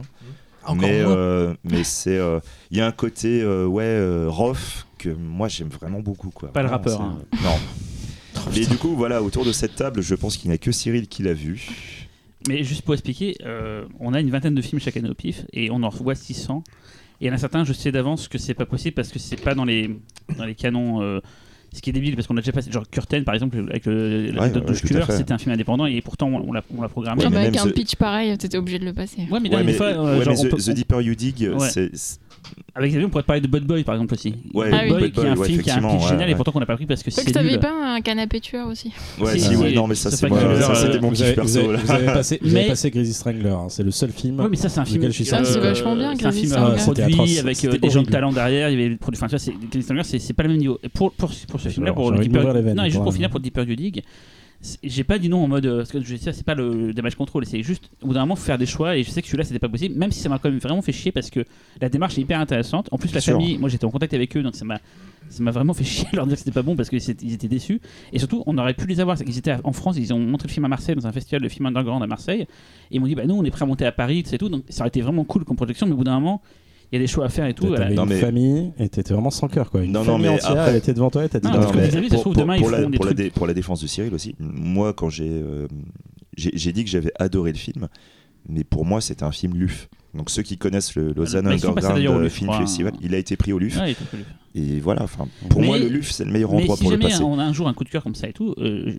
Encore 0.66 0.76
mais 1.62 1.84
c'est 1.84 2.18
il 2.70 2.78
y 2.78 2.80
a 2.80 2.86
un 2.86 2.92
côté 2.92 3.44
ouais 3.44 4.26
rough 4.28 4.86
que 4.96 5.10
moi 5.10 5.48
j'aime 5.48 5.68
vraiment 5.68 6.00
beaucoup 6.00 6.30
quoi. 6.30 6.50
Pas 6.54 6.62
le 6.62 6.68
rappeur, 6.70 7.02
hein. 7.02 7.18
Non. 7.42 7.50
Mais 8.54 8.64
du 8.66 8.76
coup 8.76 8.94
voilà 8.96 9.22
autour 9.22 9.44
de 9.44 9.52
cette 9.52 9.74
table 9.76 10.02
je 10.02 10.14
pense 10.14 10.36
qu'il 10.36 10.48
n'y 10.50 10.54
a 10.54 10.58
que 10.58 10.72
Cyril 10.72 11.08
qui 11.08 11.22
l'a 11.22 11.34
vu. 11.34 11.66
Mais 12.48 12.62
juste 12.62 12.82
pour 12.82 12.92
expliquer, 12.94 13.36
euh, 13.46 13.84
on 14.00 14.12
a 14.12 14.20
une 14.20 14.30
vingtaine 14.30 14.54
de 14.54 14.60
films 14.62 14.80
chaque 14.80 14.96
année 14.98 15.08
au 15.08 15.14
pif 15.14 15.44
et 15.54 15.70
on 15.70 15.82
en 15.82 15.88
revoit 15.88 16.14
600. 16.14 16.62
Et 17.20 17.24
il 17.24 17.28
y 17.28 17.30
en 17.30 17.34
a 17.34 17.38
certains, 17.38 17.64
je 17.64 17.72
sais 17.72 17.90
d'avance 17.90 18.28
que 18.28 18.36
c'est 18.36 18.52
pas 18.54 18.66
possible 18.66 18.94
parce 18.94 19.08
que 19.08 19.18
c'est 19.18 19.40
pas 19.40 19.54
dans 19.54 19.64
les, 19.64 19.88
dans 20.36 20.44
les 20.44 20.54
canons. 20.54 21.00
euh, 21.00 21.20
ce 21.72 21.80
qui 21.82 21.90
est 21.90 21.92
débile 21.92 22.14
parce 22.14 22.28
qu'on 22.28 22.36
a 22.36 22.40
déjà 22.40 22.52
passé, 22.52 22.70
genre 22.70 22.84
Curtain 22.88 23.24
par 23.24 23.34
exemple, 23.34 23.58
avec 23.68 23.86
le, 23.86 24.26
la 24.30 24.42
Ouais, 24.42 24.52
ouais, 24.52 24.60
de 24.60 24.74
fait. 24.74 25.16
c'était 25.16 25.32
un 25.32 25.38
film 25.38 25.52
indépendant 25.52 25.86
et 25.86 26.00
pourtant 26.02 26.28
on, 26.28 26.48
on 26.48 26.52
l'a 26.52 26.62
on 26.76 26.80
l'a 26.82 26.88
programmé. 26.88 27.20
Ouais, 27.22 27.26
Ah 27.26 27.30
mais 27.30 27.36
bah, 27.36 27.42
avec 27.48 27.56
un 27.56 27.66
The- 27.66 27.72
pitch 27.74 27.96
pareil, 27.96 28.36
t'étais 28.38 28.58
obligé 28.58 28.78
de 28.78 28.84
le 28.84 28.92
passer. 28.92 29.22
Ouais, 29.28 29.40
mais 29.40 29.48
là, 29.48 29.56
Ouais, 29.56 29.64
mais, 29.64 29.72
fois, 29.72 29.86
euh, 29.86 30.18
ouais, 30.18 30.24
genre, 30.24 30.34
mais 30.34 30.40
on 30.40 30.44
The, 30.44 30.50
peut- 30.50 30.56
The 30.58 30.70
Deeper 30.70 31.00
You 31.00 31.14
Dig 31.16 31.50
Ouais. 31.52 31.68
c'est- 31.70 32.20
avec 32.74 32.90
les 32.90 32.96
avions, 32.96 33.06
on 33.08 33.10
pourrait 33.10 33.22
parler 33.24 33.40
de 33.40 33.46
Bud 33.46 33.64
Boy 33.64 33.84
par 33.84 33.94
exemple 33.94 34.14
aussi. 34.14 34.34
Ouais, 34.52 34.70
Bud 34.70 34.74
Ah 34.78 34.82
oui. 34.84 34.88
Boy 34.90 35.12
qui 35.12 35.20
est 35.20 35.22
un 35.28 35.34
Boy, 35.34 35.38
ouais, 35.40 35.46
film 35.48 35.62
qui 35.62 35.70
a 35.70 35.76
un 35.76 35.80
pitch 35.96 36.08
génial 36.08 36.26
ouais, 36.26 36.32
et 36.32 36.34
pourtant 36.34 36.52
qu'on 36.52 36.60
n'a 36.60 36.66
pas 36.66 36.76
pris 36.76 36.86
parce 36.86 37.02
que 37.02 37.10
c'est 37.10 37.24
que 37.24 37.30
t'avais 37.30 37.58
pas 37.58 37.72
un 37.72 38.00
canapé 38.00 38.40
tueur 38.40 38.68
aussi. 38.68 38.92
ouais 39.20 39.38
Si, 39.38 39.54
ouais 39.56 39.72
non 39.72 39.86
mais 39.86 39.94
ça 39.94 40.10
ça 40.10 40.16
ça 40.16 40.26
euh, 40.26 40.74
c'était 40.74 41.00
mon 41.00 41.08
vous, 41.08 41.14
kiff 41.14 41.22
avez, 41.24 41.34
vous, 41.34 41.40
perso 41.40 41.58
avez, 41.70 41.76
vous 41.76 41.90
avez 41.92 42.06
passé, 42.06 42.38
vous 42.42 42.48
avez 42.50 42.62
Mais- 42.62 42.68
passé 42.68 42.90
Crazy 42.90 43.12
Strangler. 43.12 43.48
hein. 43.50 43.66
C'est 43.68 43.82
le 43.82 43.90
seul 43.90 44.10
film. 44.10 44.40
Ouais, 44.40 44.48
mais 44.50 44.56
ça, 44.56 44.68
c'est 44.68 44.80
un 44.80 44.84
film 44.84 44.98
Lequel 44.98 45.10
je 45.12 45.16
suis 45.16 45.24
sorti. 45.24 45.46
c'est 45.52 45.58
Euh, 45.58 45.62
vachement 45.62 45.94
bien, 45.96 46.14
C'est 46.16 46.26
un 46.26 46.32
film 46.32 46.52
euh, 46.52 46.76
produit 46.76 47.38
avec 47.38 47.64
euh, 47.64 47.78
des 47.78 47.90
gens 47.90 48.02
de 48.02 48.10
talent 48.10 48.32
derrière. 48.32 48.70
Il 48.70 48.80
y 48.80 48.84
avait 48.84 48.96
produit. 48.96 49.18
Enfin, 49.18 49.26
tu 49.26 49.30
vois, 49.32 49.38
c'est 49.38 49.52
Crazy 49.70 49.82
Strangler, 49.84 50.04
c'est 50.04 50.18
c'est 50.18 50.32
pas 50.32 50.42
le 50.42 50.50
même 50.50 50.58
niveau. 50.58 50.78
Pour 50.92 51.12
pour 51.12 51.30
pour 51.48 51.60
ce 51.60 51.68
film-là, 51.68 51.92
pour 51.92 52.10
non, 52.12 52.20
et 52.84 52.90
juste 52.90 53.02
pour 53.02 53.12
finir 53.14 53.30
pour 53.30 53.40
Deeper 53.40 53.64
du 53.66 53.76
Dig. 53.76 54.02
J'ai 54.82 55.04
pas 55.04 55.18
dit 55.18 55.28
non 55.28 55.44
en 55.44 55.48
mode 55.48 55.66
euh, 55.66 55.78
parce 55.78 55.92
que 55.92 56.02
je 56.02 56.16
c'est 56.16 56.42
pas 56.42 56.54
le 56.54 56.94
damage 56.94 57.16
control 57.16 57.44
c'est 57.44 57.62
juste 57.62 57.90
au 58.02 58.06
bout 58.06 58.14
d'un 58.14 58.20
moment 58.20 58.34
faut 58.34 58.44
faire 58.44 58.56
des 58.56 58.66
choix 58.66 58.96
et 58.96 59.02
je 59.02 59.10
sais 59.10 59.20
que 59.20 59.26
celui-là 59.28 59.44
c'était 59.44 59.58
pas 59.58 59.68
possible 59.68 59.94
même 59.96 60.10
si 60.10 60.20
ça 60.20 60.28
m'a 60.28 60.38
quand 60.38 60.48
même 60.48 60.58
vraiment 60.58 60.80
fait 60.80 60.92
chier 60.92 61.12
parce 61.12 61.28
que 61.30 61.44
la 61.80 61.88
démarche 61.90 62.16
est 62.16 62.22
hyper 62.22 62.40
intéressante. 62.40 62.88
En 62.90 62.96
plus 62.96 63.12
la 63.12 63.20
sûr. 63.20 63.34
famille 63.34 63.58
moi 63.58 63.68
j'étais 63.68 63.84
en 63.84 63.90
contact 63.90 64.14
avec 64.14 64.34
eux 64.36 64.42
donc 64.42 64.54
ça 64.54 64.64
m'a 64.64 64.78
ça 65.28 65.42
m'a 65.42 65.50
vraiment 65.50 65.74
fait 65.74 65.84
chier 65.84 66.08
de 66.10 66.16
leur 66.16 66.26
dire 66.26 66.36
que 66.36 66.38
c'était 66.38 66.52
pas 66.52 66.62
bon 66.62 66.76
parce 66.76 66.88
qu'ils 66.88 67.10
étaient 67.10 67.48
déçus. 67.48 67.80
Et 68.12 68.18
surtout 68.18 68.42
on 68.46 68.56
aurait 68.56 68.74
pu 68.74 68.86
les 68.86 69.00
avoir. 69.00 69.18
Ils 69.26 69.38
étaient 69.38 69.56
en 69.64 69.72
France 69.72 69.96
ils 69.98 70.14
ont 70.14 70.18
montré 70.18 70.48
le 70.48 70.52
film 70.52 70.64
à 70.64 70.68
Marseille 70.68 70.94
dans 70.94 71.06
un 71.06 71.12
festival 71.12 71.42
de 71.42 71.48
film 71.48 71.66
underground 71.66 72.02
à 72.02 72.06
Marseille. 72.06 72.42
Et 72.42 72.46
ils 72.96 73.00
m'ont 73.00 73.06
dit 73.06 73.14
bah 73.14 73.26
nous 73.26 73.34
on 73.34 73.44
est 73.44 73.50
prêt 73.50 73.64
à 73.64 73.66
monter 73.66 73.84
à 73.84 73.92
Paris 73.92 74.22
c'est 74.26 74.38
tout. 74.38 74.48
Donc 74.48 74.64
ça 74.70 74.82
aurait 74.82 74.88
été 74.88 75.02
vraiment 75.02 75.24
cool 75.24 75.44
comme 75.44 75.56
projection 75.56 75.86
mais 75.86 75.92
au 75.92 75.96
bout 75.96 76.04
d'un 76.04 76.18
moment 76.18 76.40
il 76.92 76.96
y 76.96 76.96
a 76.96 76.98
des 77.00 77.06
choix 77.06 77.24
à 77.24 77.28
faire 77.28 77.46
et 77.46 77.54
tout 77.54 77.64
T'avais 77.64 77.76
voilà. 77.76 77.90
Non, 77.94 78.02
une 78.04 78.08
mais- 78.10 78.20
famille 78.20 78.72
et 78.78 78.88
t'étais 78.88 79.12
vraiment 79.14 79.30
sans 79.30 79.48
cœur 79.48 79.70
quoi. 79.70 79.82
Une 79.82 79.92
Non, 79.92 80.04
mais 80.18 80.28
entière, 80.28 80.50
après- 80.52 80.70
elle 80.70 80.76
était 80.76 80.94
devant 80.94 81.10
toi 81.10 81.24
et 81.24 81.28
t'as 81.28 81.40
dit 81.40 81.46
Non, 81.48 81.54
non, 81.54 81.60
parce 81.60 81.72
que 81.72 81.76
mais- 81.78 81.88
vis-à-vis, 81.88 82.08
ça 82.08 82.16
se 82.18 82.22
pour, 82.22 82.32
trouve, 82.32 82.34
pour- 82.34 82.42
demain, 82.42 82.58
pour 82.58 82.70
la, 82.70 82.78
pour 82.82 82.90
la 82.90 82.98
trucs. 82.98 83.16
dé- 83.16 83.30
pour 83.30 83.46
la 83.46 83.54
défense 83.54 83.80
de 83.82 83.86
Cyril 83.86 84.14
aussi, 84.14 84.34
moi 84.38 84.92
quand 84.92 85.08
j'ai 85.08 85.28
euh, 85.30 85.66
j'ai 86.36 86.50
j'ai 86.54 86.72
dit 86.72 86.84
que 86.84 86.90
j'avais 86.90 87.12
adoré 87.18 87.52
le 87.52 87.58
film, 87.58 87.88
mais 88.48 88.64
pour 88.64 88.84
moi 88.84 89.00
c'était 89.00 89.24
un 89.24 89.32
film 89.32 89.54
LUF. 89.56 89.88
Donc 90.14 90.30
ceux 90.30 90.42
qui 90.42 90.56
connaissent 90.56 90.94
le 90.94 91.12
Lausanne 91.12 91.46
Underground 91.48 91.98
euh, 91.98 92.22
LUF, 92.22 92.32
Film. 92.32 92.52
Festival, 92.52 92.92
il 93.00 93.14
a 93.14 93.18
été 93.18 93.36
pris 93.36 93.52
au 93.52 93.58
LUF. 93.58 93.78
Et 94.56 94.78
voilà, 94.78 95.02
enfin, 95.02 95.26
pour 95.48 95.60
Mais- 95.60 95.66
moi 95.66 95.78
le 95.78 95.88
LUF 95.88 96.12
c'est 96.12 96.24
le 96.24 96.30
meilleur 96.30 96.52
endroit 96.54 96.76
si 96.76 96.82
pour 96.84 96.92
le 96.92 96.96
jamais 96.96 97.10
passer. 97.10 97.24
on 97.24 97.40
a 97.40 97.42
un 97.42 97.52
jour 97.52 97.66
un 97.66 97.74
coup 97.74 97.82
de 97.82 97.88
cœur 97.88 98.04
comme 98.04 98.14
ça 98.14 98.28
et 98.28 98.32
tout, 98.32 98.54
euh, 98.58 98.92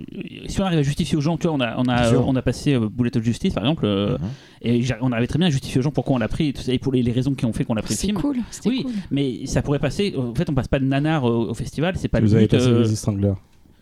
si 0.47 0.59
on 0.59 0.65
arrive 0.65 0.79
à 0.79 0.83
justifier 0.83 1.17
aux 1.17 1.21
gens, 1.21 1.37
tu 1.37 1.47
vois, 1.47 1.55
on 1.55 1.61
a, 1.61 1.75
on 1.77 1.87
a, 1.87 2.13
on 2.17 2.35
a 2.35 2.41
passé 2.41 2.73
euh, 2.73 2.89
Bullet 2.89 3.15
of 3.15 3.23
Justice 3.23 3.53
par 3.53 3.63
exemple, 3.63 3.85
euh, 3.85 4.17
Mhm. 4.17 4.27
et 4.63 4.83
on 4.99 5.13
avait 5.13 5.27
très 5.27 5.39
bien 5.39 5.49
justifié 5.49 5.79
aux 5.79 5.81
gens 5.81 5.91
pourquoi 5.91 6.15
on 6.15 6.19
l'a 6.19 6.27
pris, 6.27 6.49
et 6.49 6.53
tout 6.53 6.61
ça, 6.61 6.73
et 6.73 6.77
pour 6.79 6.91
les, 6.91 7.01
les 7.01 7.11
raisons 7.13 7.33
qui 7.33 7.45
ont 7.45 7.53
fait 7.53 7.63
qu'on 7.63 7.77
a 7.77 7.81
pris 7.81 7.93
le 7.93 7.97
C'est 7.97 8.07
film. 8.07 8.17
cool. 8.19 8.35
C'était 8.51 8.67
Oui, 8.67 8.83
cool. 8.83 8.91
mais 9.11 9.45
ça 9.45 9.61
pourrait 9.61 9.79
passer. 9.79 10.13
En 10.17 10.35
fait, 10.35 10.49
on 10.49 10.53
passe 10.53 10.67
pas 10.67 10.79
de 10.79 10.85
nanar 10.85 11.23
au, 11.23 11.49
au 11.49 11.53
festival, 11.53 11.95
c'est 11.95 12.09
pas 12.09 12.19
Vous 12.19 12.25
le 12.25 12.33
avez 12.33 12.41
but. 12.47 12.51
passé 12.57 12.67
euh, 12.67 12.81
Crazy 12.81 12.95
Strangler. 12.97 13.33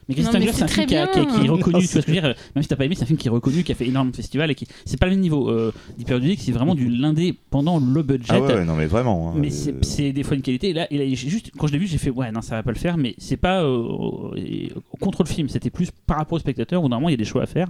Mais 0.09 0.15
Chris 0.15 0.23
Non, 0.23 0.29
mais 0.33 0.39
Strangler, 0.47 0.51
c'est 0.53 0.63
un 0.63 0.67
film 0.67 0.85
qui, 0.87 0.95
a- 0.95 1.07
très 1.07 1.21
qui 1.21 1.27
a- 1.27 1.31
qui 1.39 1.45
est 1.45 1.49
reconnu, 1.49 1.73
Non, 1.73 1.79
tu 1.79 1.85
vois 1.87 1.87
ce 1.87 1.93
que 1.93 2.01
je 2.01 2.05
veux 2.07 2.13
dire 2.13 2.35
Même 2.55 2.61
si 2.63 2.67
t'as 2.67 2.75
pas 2.75 2.85
aimé, 2.85 2.95
c'est 2.95 3.03
un 3.03 3.07
film 3.07 3.17
qui 3.17 3.27
est 3.27 3.31
reconnu, 3.31 3.63
qui 3.63 3.71
a 3.71 3.75
fait 3.75 3.87
énormément 3.87 4.11
de 4.11 4.15
festivals 4.15 4.51
et 4.51 4.55
qui. 4.55 4.67
C'est 4.85 4.99
pas 4.99 5.05
le 5.05 5.11
même 5.13 5.21
niveau. 5.21 5.49
Euh, 5.49 5.71
Deeper 5.97 6.19
Dudic, 6.19 6.39
c'est 6.41 6.51
vraiment 6.51 6.75
du 6.75 6.89
l'indé 6.89 7.33
pendant 7.49 7.79
le 7.79 8.03
budget. 8.03 8.27
Ah 8.29 8.41
ouais, 8.41 8.53
ouais, 8.55 8.65
non 8.65 8.75
mais 8.75 8.85
vraiment. 8.87 9.29
hein, 9.31 9.33
Mais 9.37 9.49
euh, 9.67 9.71
c'est 9.81 10.11
des 10.11 10.23
fois 10.23 10.35
une 10.35 10.41
qualité. 10.41 10.69
Et 10.69 10.73
là, 10.73 10.87
et 10.91 10.97
là, 10.97 11.05
juste 11.15 11.51
quand 11.57 11.67
je 11.67 11.73
l'ai 11.73 11.79
vu, 11.79 11.87
j'ai 11.87 11.97
fait 11.97 12.09
ouais, 12.09 12.31
non, 12.31 12.41
ça 12.41 12.55
va 12.55 12.63
pas 12.63 12.71
le 12.71 12.77
faire. 12.77 12.97
Mais 12.97 13.15
c'est 13.17 13.37
pas 13.37 13.63
euh, 13.63 14.33
euh, 14.35 14.67
contre 14.99 15.23
le 15.23 15.29
film. 15.29 15.47
C'était 15.49 15.69
plus 15.69 15.89
par 16.05 16.17
rapport 16.17 16.35
au 16.35 16.39
spectateur 16.39 16.81
où 16.83 16.87
normalement 16.89 17.09
il 17.09 17.13
y 17.13 17.15
a 17.15 17.17
des 17.17 17.25
choix 17.25 17.43
à 17.43 17.47
faire. 17.47 17.69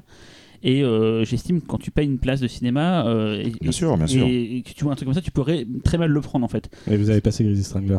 Et 0.66 0.82
euh, 0.82 1.26
j'estime 1.26 1.62
que 1.62 1.68
quand 1.68 1.78
tu 1.78 1.92
payes 1.92 2.06
une 2.08 2.20
place 2.20 2.40
de 2.40 2.48
cinéma, 2.48 3.06
euh, 3.06 3.38
et, 3.38 3.50
Bien 3.60 3.70
et- 3.70 3.72
sûr, 3.74 3.98
bien 3.98 4.08
sûr. 4.08 4.26
et 4.26 4.64
que 4.66 4.74
tu 4.74 4.86
vois 4.86 4.94
un 4.94 4.96
truc 4.96 5.08
comme 5.08 5.14
ça, 5.14 5.22
tu 5.22 5.32
pourrais 5.32 5.68
très 5.84 5.98
mal 5.98 6.10
le 6.10 6.22
prendre 6.22 6.46
en 6.46 6.48
fait. 6.48 6.70
Et 6.90 6.96
vous 6.96 7.10
avez 7.10 7.20
passé 7.20 7.44
Crazy 7.44 7.64
Strangler. 7.66 7.98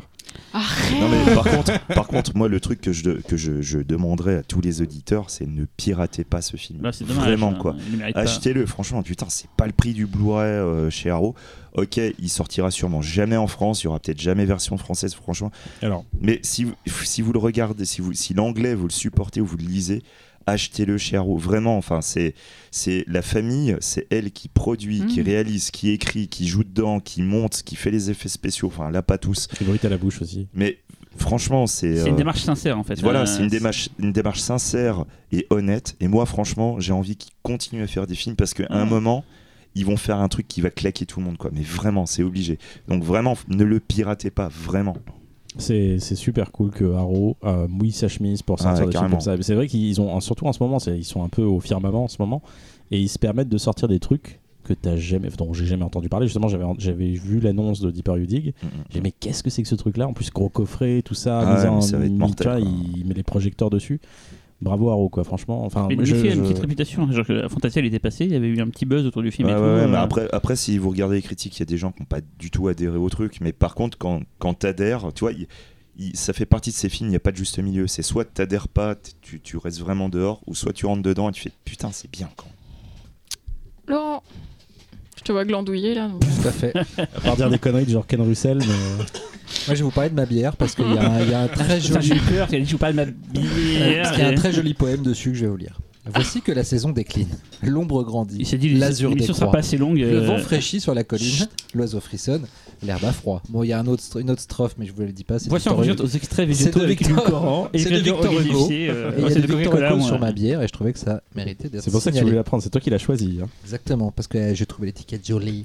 Arrête. 0.53 1.01
Non 1.01 1.09
mais 1.11 1.35
par 1.35 1.45
contre, 1.45 1.87
par 1.89 2.07
contre, 2.09 2.37
moi 2.37 2.49
le 2.49 2.59
truc 2.61 2.81
que 2.81 2.93
je 2.93 3.11
que 3.21 3.37
je, 3.37 3.61
je 3.61 3.79
demanderais 3.79 4.37
à 4.37 4.43
tous 4.43 4.61
les 4.63 4.81
auditeurs, 4.81 5.29
c'est 5.31 5.47
ne 5.47 5.67
piratez 5.77 6.25
pas 6.25 6.41
ce 6.41 6.57
film. 6.57 6.83
Là, 6.83 6.93
c'est 6.93 7.05
dommage. 7.07 7.25
Vraiment 7.25 7.51
hein, 7.51 7.59
quoi. 7.61 7.77
il 7.87 7.93
le 7.93 7.99
mérite 7.99 8.15
pas. 8.15 8.21
Achetez-le, 8.23 8.65
franchement, 8.67 9.03
putain, 9.03 9.27
c'est 9.29 9.51
pas 9.57 9.67
le 9.67 9.73
prix 9.73 9.93
du 9.93 10.07
Blu-ray 10.07 10.47
euh, 10.49 10.91
chez 10.91 11.11
Arrow. 11.11 11.35
Ok, 11.75 11.99
il 12.19 12.29
sortira 12.29 12.71
sûrement 12.71 13.03
jamais 13.03 13.37
en 13.37 13.49
France, 13.49 13.83
il 13.83 13.85
y 13.85 13.89
aura 13.89 13.99
peut-être 13.99 14.21
jamais 14.21 14.45
version 14.45 14.77
française, 14.79 15.13
franchement. 15.15 15.51
Alors, 15.83 16.05
Mais 16.21 16.39
si, 16.43 16.65
vous- 16.65 16.75
si 17.05 17.21
vous 17.21 17.33
le 17.33 17.41
regardez, 17.41 17.85
si, 17.85 18.01
vous, 18.01 18.13
si 18.13 18.33
l'anglais 18.33 18.75
vous 18.77 18.87
le 18.87 18.93
supportez 18.93 19.41
ou 19.41 19.47
vous 19.47 19.57
le 19.57 19.65
lisez, 19.65 20.03
achetez-le 20.47 20.99
chez 20.99 21.17
Arrow. 21.17 21.37
Vraiment, 21.37 21.77
enfin, 21.77 22.01
c'est, 22.01 22.35
c'est 22.71 23.05
la 23.07 23.23
famille, 23.23 23.77
c'est 23.81 24.07
elle 24.11 24.31
qui 24.31 24.49
produit, 24.49 25.07
qui 25.07 25.21
Mhm. 25.21 25.27
réalise, 25.27 25.71
qui 25.71 25.91
écrit, 25.91 26.29
qui 26.29 26.47
joue 26.49 26.65
dedans, 26.65 27.01
qui 27.01 27.23
monte, 27.23 27.63
qui 27.65 27.77
fait 27.77 27.91
les 27.91 28.11
effets 28.11 28.29
spéciaux. 28.29 28.69
Enfin, 28.69 28.91
là, 28.91 29.03
pas 29.03 29.19
tous. 29.19 29.49
c'est 29.57 29.65
bruit 29.65 29.81
à 29.83 29.89
la 29.89 29.99
bouche 29.99 30.21
aussi. 30.23 30.49
Mais 30.55 30.79
franchement, 31.17 31.67
c'est. 31.67 31.97
C'est 31.97 32.09
une 32.09 32.15
euh, 32.15 32.17
démarche 32.19 32.43
sincère 32.43 32.79
en 32.79 32.83
fait. 32.85 33.01
voilà, 33.01 33.23
Euh, 33.23 33.27
c'est 33.27 33.43
une 33.43 33.49
démarche, 33.49 33.89
une 33.99 34.13
démarche 34.13 34.41
sincère 34.41 35.05
et 35.33 35.47
honnête. 35.51 35.97
Et 36.01 36.09
moi, 36.09 36.27
franchement, 36.27 36.81
j'ai 36.81 36.93
envie 36.93 37.17
qu'ils 37.17 37.33
continuent 37.43 37.83
à 37.83 37.87
faire 37.87 38.07
des 38.07 38.15
films 38.15 38.37
parce 38.37 38.55
qu'à 38.55 38.67
un 38.71 38.85
Ouais. 38.85 38.91
moment, 38.91 39.25
ils 39.77 39.85
vont 39.85 39.97
faire 39.97 40.19
un 40.19 40.29
truc 40.29 40.47
qui 40.47 40.61
va 40.61 40.71
claquer 40.71 41.05
tout 41.07 41.19
le 41.21 41.27
monde, 41.27 41.37
quoi. 41.37 41.51
Mais 41.53 41.63
vraiment, 41.63 42.07
c'est 42.07 42.23
obligé. 42.23 42.59
Donc 42.89 43.03
vraiment, 43.03 43.37
ne 43.49 43.65
le 43.65 43.81
piratez 43.81 44.31
pas, 44.31 44.49
vraiment. 44.49 44.97
C'est 45.59 45.99
c'est 46.01 46.15
super 46.17 46.51
cool 46.53 46.71
que 46.71 46.93
Arrow 46.95 47.37
euh, 47.45 47.69
mouille 47.69 47.93
sa 47.93 48.09
chemise 48.09 48.43
pour 48.43 48.57
Ah 48.61 48.63
sortir 48.65 48.81
ouais, 48.81 48.87
des 48.89 48.93
carrément. 48.93 49.11
comme 49.13 49.21
ça. 49.21 49.37
C'est 49.41 49.55
vrai 49.55 49.67
qu'ils 49.69 50.01
ont, 50.01 50.19
surtout 50.21 50.47
en 50.47 50.53
ce 50.53 50.63
moment, 50.63 50.79
ils 50.79 51.05
sont 51.05 51.23
un 51.23 51.29
peu 51.29 51.43
au 51.43 51.61
firmament 51.61 52.05
en 52.05 52.09
ce 52.09 52.17
moment, 52.21 52.43
et 52.91 53.01
ils 53.01 53.09
se 53.09 53.19
permettent 53.19 53.49
de 53.49 53.59
sortir 53.59 53.87
des 53.89 54.01
trucs 54.01 54.41
que 54.65 54.73
t'as 54.73 54.97
jamais, 54.97 55.29
dont 55.37 55.53
j'ai 55.53 55.67
jamais 55.67 55.85
entendu 55.85 56.09
parler. 56.09 56.27
Justement, 56.27 56.49
j'avais 56.49 56.65
j'avais 56.79 57.11
vu 57.13 57.39
l'annonce 57.39 57.81
de 57.81 57.91
Deeper 57.91 58.17
You 58.17 58.27
Dig. 58.27 58.47
Mhm. 58.63 58.71
J'ai 58.91 58.99
dit, 58.99 59.03
mais 59.03 59.13
qu'est-ce 59.13 59.43
que 59.43 59.51
c'est 59.51 59.63
que 59.63 59.69
ce 59.69 59.75
truc-là? 59.75 60.09
En 60.09 60.13
plus, 60.15 60.31
gros 60.31 60.49
coffret, 60.49 61.03
tout 61.03 61.15
ça, 61.15 61.41
Ah 61.41 61.63
ouais, 61.63 61.69
en- 61.69 61.81
ça 61.83 61.99
va 61.99 62.07
être 62.07 62.13
mortel, 62.13 62.65
il 62.97 63.05
met 63.07 63.15
les 63.15 63.23
projecteurs 63.23 63.71
dessus. 63.71 64.01
Bravo 64.65 64.89
Arrow, 64.91 65.09
quoi, 65.11 65.25
franchement. 65.25 65.65
Enfin, 65.65 65.87
Mais 65.91 65.95
le 65.97 66.05
je- 66.07 66.15
film 66.15 66.29
a 66.31 66.35
une 66.35 66.43
petite 66.43 66.59
réputation. 66.59 67.13
Genre 67.13 67.27
que 67.27 67.47
Fantasia, 67.49 67.83
il 67.83 67.87
était 67.87 67.99
passé, 67.99 68.25
il 68.25 68.33
y 68.33 68.35
avait 68.35 68.49
eu 68.49 68.61
un 68.61 68.69
petit 68.69 68.87
buzz 68.87 69.05
autour 69.07 69.23
du 69.23 69.31
film. 69.31 69.47
Ouais, 69.47 69.53
et 69.53 69.57
ouais, 69.57 69.61
tout, 69.61 69.67
ouais, 69.67 69.81
euh, 69.83 69.89
mais 69.89 69.97
après, 69.99 70.27
après, 70.33 70.57
si 70.57 70.79
vous 70.79 70.89
regardez 70.89 71.17
les 71.17 71.23
critiques, 71.23 71.55
il 71.57 71.61
y 71.61 71.63
a 71.63 71.67
des 71.67 71.77
gens 71.77 71.93
qui 71.93 72.01
n'ont 72.01 72.07
pas 72.07 72.21
du 72.39 72.51
tout 72.51 72.67
adhéré 72.69 72.97
au 72.97 73.11
truc. 73.11 73.39
Mais 73.43 73.53
par 73.53 73.75
contre, 73.75 73.99
quand, 73.99 74.23
quand 74.39 74.55
t'adhères, 74.55 75.13
tu 75.15 75.21
vois, 75.21 75.33
ça 76.15 76.33
fait 76.33 76.47
partie 76.47 76.71
de 76.71 76.75
ces 76.75 76.89
films, 76.89 77.09
il 77.09 77.11
n'y 77.11 77.17
a 77.17 77.21
pas 77.21 77.31
de 77.31 77.37
juste 77.37 77.59
milieu. 77.59 77.87
C'est 77.87 78.03
soit 78.03 78.25
t'adhères 78.25 78.69
pas, 78.69 78.97
tu, 79.21 79.41
tu 79.41 79.59
restes 79.59 79.81
vraiment 79.81 80.09
dehors, 80.09 80.41
ou 80.47 80.55
soit 80.55 80.73
tu 80.73 80.87
rentres 80.87 81.03
dedans 81.03 81.29
et 81.29 81.33
tu 81.33 81.43
fais 81.43 81.53
putain, 81.65 81.91
c'est 81.93 82.11
bien 82.11 82.31
quand. 82.35 82.49
Laurent, 83.87 84.23
je 85.17 85.23
te 85.23 85.33
vois 85.33 85.45
glandouiller 85.45 85.95
là. 85.95 86.09
donc- 86.09 86.21
Tout 86.21 86.49
à 86.49 86.53
fait. 86.53 86.73
À 86.99 87.21
part 87.21 87.37
dire 87.37 87.51
des 87.51 87.59
conneries 87.59 87.85
du 87.87 87.93
genre 87.93 88.07
Ken 88.07 88.21
Russell, 88.21 88.59
mais. 88.59 88.67
Moi, 88.67 89.05
je 89.69 89.73
vais 89.75 89.83
vous 89.83 89.91
parler 89.91 90.11
de 90.11 90.15
ma 90.15 90.27
bière 90.27 90.57
parce 90.57 90.75
qu'il 90.75 90.91
y, 90.93 90.99
a 90.99 91.03
un- 91.11 91.21
il 91.21 91.31
y 91.31 91.35
a 91.35 91.41
un 91.43 91.49
très 91.49 91.81
j'ai 91.81 91.93
joli, 91.95 92.11
eu 92.17 92.21
peur 92.21 92.49
qu'elle 92.49 92.67
parle 92.79 92.93
de 92.95 92.97
ma 92.97 93.05
bière. 93.07 94.03
parce 94.03 94.15
qu'il 94.17 94.25
y 94.25 94.27
a 94.27 94.31
un 94.31 94.35
très 94.35 94.53
joli 94.53 94.75
poème 94.75 95.03
dessus 95.03 95.31
que 95.31 95.37
je 95.37 95.45
vais 95.45 95.51
vous 95.51 95.57
lire. 95.57 95.79
Voici 96.07 96.43
que 96.43 96.53
la 96.53 96.65
saison 96.65 96.91
décline, 96.91 97.29
l'ombre 97.63 98.03
grandit, 98.05 98.37
Il 98.39 98.47
s'est 98.47 98.59
dit, 98.59 98.75
l'azur 98.75 99.09
l'émission 99.11 99.33
sera 99.33 99.47
décroît. 99.47 99.53
pas 99.53 99.59
assez 99.61 99.79
longue. 99.79 99.97
Le 99.99 100.19
euh, 100.19 100.27
vent 100.27 100.39
fraîchit 100.39 100.81
sur 100.81 100.95
la 100.95 101.03
colline, 101.03 101.49
l'oiseau 101.75 101.99
frissonne, 102.01 102.47
l'herbe 102.83 103.05
a 103.05 103.13
froid. 103.13 103.43
Bon, 103.49 103.63
il 103.63 103.69
y 103.69 103.73
a 103.73 103.79
un 103.79 103.87
autre, 103.87 104.03
une 104.21 104.31
autre 104.31 104.43
strophe, 104.43 104.75
mais 104.79 104.85
je 104.87 104.93
vous 104.93 105.01
le 105.01 105.13
dis 105.13 105.25
pas. 105.25 105.39
c'est 105.39 105.49
Voici 105.49 105.69
revient 105.71 105.93
Hugo. 105.93 106.05
aux 106.05 106.09
extraits 106.09 106.47
C'est 106.47 106.59
végétaux 106.65 106.81
de 106.81 106.85
avec 106.85 106.99
Victor- 106.99 107.25
du 107.25 107.31
Coran 107.31 107.69
et 107.73 107.79
c'est 107.79 107.91
de 107.91 107.97
Victor 107.97 108.25
Hugo. 108.27 108.37
olivifiés, 108.37 108.91
euh, 108.91 109.13
Et 109.13 109.21
il 109.21 109.23
y 109.23 109.27
a 109.27 109.31
c'est 109.31 109.41
de 109.41 109.47
Victor 109.47 109.77
Hugo 109.79 110.01
sur 110.05 110.19
ma 110.21 110.33
bière 110.33 110.61
et 110.61 110.69
je 110.69 110.73
trouvais 110.73 110.93
que 110.93 110.99
ça 110.99 111.23
méritait 111.35 111.71
d'être 111.71 111.83
C'est 111.83 111.91
pour 111.91 112.03
ça 112.03 112.11
que 112.13 112.17
tu 112.19 112.23
voulais 112.23 112.37
la 112.37 112.45
prendre, 112.45 112.63
c'est 112.63 112.71
toi 112.71 112.81
qui 112.83 112.91
l'as 112.91 112.99
choisi. 112.99 113.39
hein. 113.43 113.47
Exactement, 113.65 114.11
parce 114.13 114.29
que 114.29 114.37
euh, 114.37 114.55
j'ai 114.55 114.67
trouvé 114.67 114.87
l'étiquette 114.89 115.27
jolie. 115.27 115.65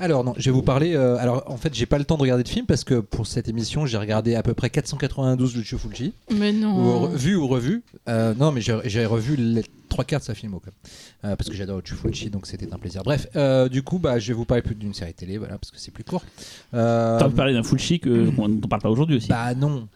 Alors 0.00 0.24
non, 0.24 0.34
je 0.38 0.46
vais 0.46 0.50
vous 0.50 0.62
parler. 0.62 0.94
euh, 0.94 1.16
alors 1.18 1.44
en 1.46 1.56
fait, 1.56 1.74
j'ai 1.74 1.86
pas 1.86 1.98
le 1.98 2.04
temps 2.04 2.16
de 2.16 2.22
regarder 2.22 2.42
de 2.42 2.48
film 2.48 2.66
parce 2.66 2.84
que 2.84 3.00
pour 3.00 3.26
cette 3.26 3.48
émission, 3.48 3.84
j'ai 3.86 3.98
regardé 3.98 4.34
à 4.34 4.42
peu 4.42 4.54
près 4.54 4.70
492 4.70 5.56
Lucio 5.56 5.78
Fulci, 5.78 6.14
Mais 6.34 6.50
ou 6.52 6.58
non. 6.58 7.06
re- 7.08 7.14
vu 7.14 7.36
ou 7.36 7.46
revu. 7.46 7.82
Euh, 8.08 8.34
non, 8.34 8.50
mais 8.50 8.60
j'ai 8.60 8.76
j'ai 8.84 9.04
revu 9.06 9.36
les 9.36 9.62
trois 9.88 10.04
quarts 10.04 10.20
de 10.20 10.24
sa 10.24 10.32
Euh, 10.32 11.36
parce 11.36 11.50
que 11.50 11.54
j'adore 11.54 11.78
Lucio 11.80 11.96
Fulci, 11.96 12.30
donc 12.30 12.46
c'était 12.46 12.72
un 12.72 12.78
plaisir. 12.78 13.02
Bref, 13.04 13.26
euh, 13.36 13.68
du 13.68 13.82
coup, 13.82 13.98
bah, 13.98 14.18
je 14.18 14.28
vais 14.28 14.34
vous 14.34 14.44
parler 14.46 14.62
plus 14.62 14.74
d'une 14.74 14.94
série 14.94 15.12
télé, 15.14 15.36
voilà, 15.36 15.58
parce 15.58 15.70
que 15.70 15.78
c'est 15.78 15.90
plus 15.90 16.04
court. 16.04 16.22
Euh, 16.74 17.18
T'as 17.18 17.28
parler 17.28 17.52
d'un 17.52 17.62
full 17.62 17.78
chic 17.78 18.06
euh, 18.06 18.30
dont 18.30 18.44
on 18.44 18.68
parle 18.68 18.80
pas 18.82 18.90
aujourd'hui 18.90 19.16
aussi. 19.16 19.28
bah 19.28 19.54
non, 19.54 19.86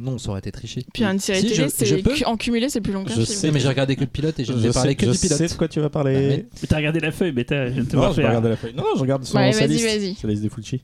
non, 0.00 0.18
ça 0.18 0.30
aurait 0.30 0.38
été 0.40 0.50
triché. 0.50 0.84
Puis 0.92 1.04
une 1.04 1.18
série 1.18 1.38
Si, 1.40 1.44
télé, 1.44 1.54
je- 1.56 1.62
je 1.64 1.68
c'est 1.68 2.02
peux 2.02 2.14
en 2.26 2.36
cumulé, 2.36 2.68
c'est 2.68 2.80
plus 2.80 2.92
long 2.92 3.04
qu'un 3.04 3.10
Je 3.14 3.22
film. 3.22 3.26
sais, 3.38 3.50
mais 3.50 3.60
j'ai 3.60 3.68
regardé 3.68 3.94
que 3.96 4.00
le 4.00 4.06
pilote 4.06 4.38
et 4.40 4.44
je 4.44 4.52
ne 4.52 4.58
Je 4.58 4.62
vais 4.68 4.72
parler 4.72 4.90
sais, 4.90 4.94
que 4.96 5.06
je 5.06 5.10
du 5.12 5.18
pilote. 5.18 5.38
sais 5.38 5.46
de 5.48 5.52
quoi 5.54 5.68
tu 5.68 5.78
vas 5.80 5.86
Ah, 5.86 5.90
parler. 5.90 6.14
mais- 6.14 6.46
Mais 6.62 6.68
t'as 6.68 6.76
regardé 6.76 7.00
la 7.00 7.12
feuille, 7.12 7.32
mais 7.34 7.44
t'as- 7.44 7.70
je 7.70 7.80
Non, 7.80 8.08
je 8.08 8.14
faire. 8.14 8.26
regarder 8.28 8.48
la 8.48 8.56
feuille. 8.56 8.74
Non, 8.74 8.82
non, 8.82 8.94
je 8.96 9.00
regarde 9.00 9.24
son 9.24 9.36
Ouais, 9.38 9.52
sa 9.52 9.60
vas-y, 9.60 9.68
liste. 9.68 9.84
vas-y. 9.86 10.14
C'est 10.20 10.26
la 10.26 10.30
liste 10.32 10.42
des 10.42 10.48
Fulci. 10.48 10.82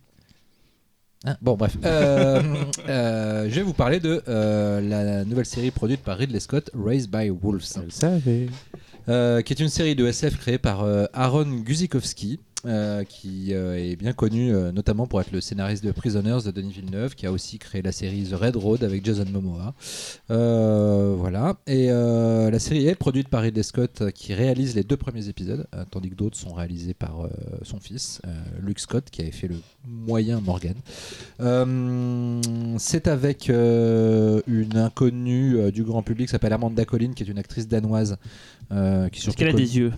Hein, 1.25 1.37
bon, 1.43 1.55
bref. 1.57 1.77
Euh, 1.85 2.43
euh, 2.89 3.49
je 3.51 3.55
vais 3.55 3.63
vous 3.63 3.73
parler 3.73 3.99
de 4.01 4.23
euh, 4.29 4.81
la 4.81 5.25
nouvelle 5.25 5.47
série 5.47 5.71
produite 5.71 6.01
par 6.03 6.19
Ridley 6.19 6.39
Scott, 6.41 6.71
Raised 6.75 7.11
by 7.11 7.31
Wolves, 7.31 7.65
Je 7.77 7.81
le 7.83 7.91
savais. 7.91 8.47
euh, 9.09 9.41
qui 9.43 9.53
est 9.53 9.61
une 9.61 9.69
série 9.71 9.97
de 9.97 10.07
SF 10.07 10.37
créée 10.37 10.59
par 10.59 10.85
euh, 10.85 11.07
Aaron 11.15 11.47
Guzikowski. 11.65 12.39
Euh, 12.67 13.05
qui 13.05 13.55
euh, 13.55 13.77
est 13.77 13.95
bien 13.95 14.13
connu 14.13 14.53
euh, 14.53 14.73
notamment 14.73 15.07
pour 15.07 15.21
être 15.21 15.31
le 15.31 15.41
scénariste 15.41 15.85
de 15.85 15.93
Prisoners 15.93 16.39
de 16.45 16.51
Denis 16.51 16.73
Villeneuve, 16.73 17.15
qui 17.15 17.25
a 17.27 17.31
aussi 17.31 17.59
créé 17.59 17.81
la 17.81 17.93
série 17.93 18.25
The 18.25 18.35
Red 18.35 18.57
Road 18.57 18.83
avec 18.83 19.05
Jason 19.05 19.27
Momoa. 19.31 19.75
Voilà. 20.29 21.57
Et 21.67 21.87
la 21.89 22.59
série 22.59 22.87
est 22.87 22.95
produite 22.95 23.29
par 23.29 23.43
Ridley 23.43 23.63
Scott, 23.63 24.11
qui 24.13 24.35
réalise 24.35 24.75
les 24.75 24.83
deux 24.83 24.97
premiers 24.97 25.29
épisodes, 25.29 25.67
tandis 25.91 26.11
que 26.11 26.15
d'autres 26.15 26.37
sont 26.37 26.55
réalisés 26.55 26.95
par 26.95 27.29
son 27.63 27.79
fils, 27.79 28.21
Luke 28.61 28.81
Scott, 28.81 29.11
qui 29.11 29.23
avait 29.23 29.31
fait 29.31 29.49
le 29.49 29.57
moyen 29.85 30.41
Morgan. 30.41 30.75
C'est 32.79 33.07
avec 33.07 33.49
une 33.49 34.77
inconnue 34.77 35.71
du 35.73 35.85
grand 35.85 36.03
public 36.03 36.27
qui 36.29 36.33
s'appelle 36.33 36.53
Amanda 36.53 36.85
Collin, 36.85 37.13
qui 37.13 37.23
est 37.23 37.29
une 37.29 37.39
actrice 37.39 37.69
danoise. 37.69 38.17
qui 38.71 38.75
Est-ce 38.75 39.37
qu'elle 39.37 39.49
a 39.49 39.53
des 39.53 39.79
yeux? 39.79 39.93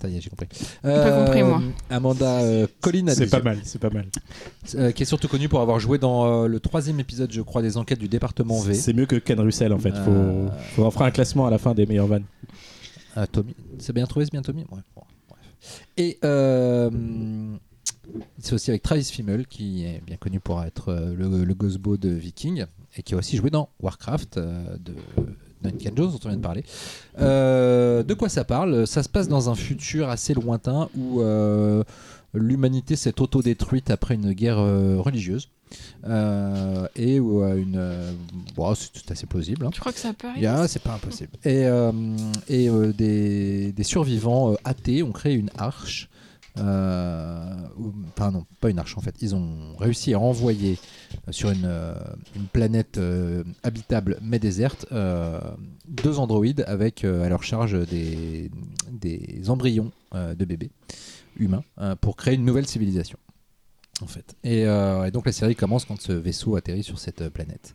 Ça 0.00 0.08
y 0.08 0.16
est, 0.16 0.20
j'ai 0.20 0.30
compris. 0.30 0.48
pas 0.82 1.24
compris, 1.24 1.42
moi. 1.42 1.62
Amanda 1.90 2.40
euh, 2.42 2.66
Collin 2.80 3.08
a 3.08 3.14
C'est 3.14 3.28
pas 3.28 3.40
mal, 3.42 3.58
c'est 3.64 3.78
pas 3.80 3.90
mal. 3.90 4.06
Euh, 4.74 4.92
qui 4.92 5.02
est 5.02 5.06
surtout 5.06 5.28
connue 5.28 5.48
pour 5.48 5.60
avoir 5.60 5.78
joué 5.80 5.98
dans 5.98 6.44
euh, 6.44 6.46
le 6.48 6.60
troisième 6.60 7.00
épisode, 7.00 7.32
je 7.32 7.40
crois, 7.42 7.62
des 7.62 7.76
enquêtes 7.76 7.98
du 7.98 8.08
département 8.08 8.60
V. 8.60 8.74
C'est 8.74 8.92
mieux 8.92 9.06
que 9.06 9.16
Ken 9.16 9.40
Russell 9.40 9.72
en 9.72 9.78
fait. 9.78 9.92
Faut, 9.92 10.10
Euh. 10.10 10.48
faut 10.74 10.84
en 10.84 10.90
faire 10.90 11.02
un 11.02 11.10
classement 11.10 11.46
à 11.46 11.50
la 11.50 11.58
fin 11.58 11.74
des 11.74 11.86
meilleures 11.86 12.06
vannes. 12.06 12.24
Ah, 13.16 13.26
Tommy. 13.26 13.54
C'est 13.78 13.92
bien 13.92 14.06
trouvé, 14.06 14.24
c'est 14.26 14.32
bien 14.32 14.42
Tommy? 14.42 14.60
Ouais, 14.70 14.78
bon, 14.94 15.02
bref. 15.28 15.40
Et 15.96 16.18
euh, 16.24 16.90
c'est 18.38 18.54
aussi 18.54 18.70
avec 18.70 18.82
Travis 18.82 19.04
Fimmel, 19.04 19.46
qui 19.46 19.84
est 19.84 20.00
bien 20.06 20.16
connu 20.16 20.40
pour 20.40 20.62
être 20.62 20.88
euh, 20.90 21.14
le, 21.14 21.44
le 21.44 21.54
Gosbo 21.54 21.96
de 21.96 22.08
Viking, 22.10 22.64
et 22.96 23.02
qui 23.02 23.14
a 23.14 23.16
aussi 23.16 23.36
joué 23.36 23.50
dans 23.50 23.68
Warcraft 23.80 24.36
euh, 24.36 24.76
de 24.78 24.94
Duncan 25.62 25.90
Jones, 25.96 26.10
dont 26.12 26.18
on 26.24 26.28
vient 26.28 26.36
de 26.36 26.42
parler. 26.42 26.64
Euh, 27.20 28.02
de 28.02 28.14
quoi 28.14 28.28
ça 28.28 28.44
parle? 28.44 28.86
Ça 28.86 29.02
se 29.02 29.08
passe 29.08 29.28
dans 29.28 29.50
un 29.50 29.54
futur 29.54 30.08
assez 30.08 30.34
lointain 30.34 30.88
où 30.96 31.20
euh, 31.20 31.82
l'humanité 32.34 32.96
s'est 32.96 33.20
autodétruite 33.20 33.90
après 33.90 34.14
une 34.14 34.32
guerre 34.32 34.58
euh, 34.58 34.96
religieuse. 34.98 35.48
Et 36.96 37.20
où 37.20 37.44
une. 37.44 37.80
bon, 38.56 38.74
c'est 38.74 38.90
c'est 38.94 39.12
assez 39.12 39.26
plausible. 39.26 39.64
hein. 39.66 39.70
Tu 39.72 39.80
crois 39.80 39.92
que 39.92 40.00
ça 40.00 40.12
peut 40.12 40.26
arriver? 40.28 40.46
A- 40.46 40.66
c'est 40.66 40.82
pas 40.82 40.94
impossible. 40.94 41.30
Et, 41.44 41.64
et 42.48 42.68
des, 42.92 43.72
des 43.72 43.84
survivants 43.84 44.56
athées 44.64 45.02
ont 45.02 45.12
créé 45.12 45.34
une 45.34 45.50
arche. 45.56 46.09
Euh, 46.58 47.60
non, 48.30 48.44
pas 48.60 48.68
une 48.68 48.78
arche 48.78 48.98
en 48.98 49.00
fait. 49.00 49.14
Ils 49.22 49.34
ont 49.34 49.76
réussi 49.78 50.12
à 50.12 50.20
envoyer 50.20 50.78
euh, 51.28 51.32
sur 51.32 51.50
une, 51.50 51.64
euh, 51.64 51.94
planète 52.52 52.98
euh, 52.98 53.44
habitable 53.62 54.18
mais 54.22 54.38
déserte 54.38 54.86
deux 55.88 56.18
androïdes 56.18 56.64
avec 56.66 57.04
à 57.04 57.28
leur 57.28 57.42
charge 57.42 57.78
des, 57.88 58.50
embryons 59.48 59.90
de 60.12 60.44
bébés 60.44 60.70
humains 61.36 61.64
pour 62.00 62.16
créer 62.16 62.34
une 62.34 62.44
nouvelle 62.44 62.66
civilisation. 62.66 63.18
En 64.02 64.06
fait. 64.06 64.34
Et, 64.44 64.64
euh, 64.66 65.04
et 65.04 65.10
donc 65.10 65.26
la 65.26 65.32
série 65.32 65.54
commence 65.54 65.84
quand 65.84 66.00
ce 66.00 66.12
vaisseau 66.12 66.56
atterrit 66.56 66.82
sur 66.82 66.98
cette 66.98 67.22
euh, 67.22 67.30
planète. 67.30 67.74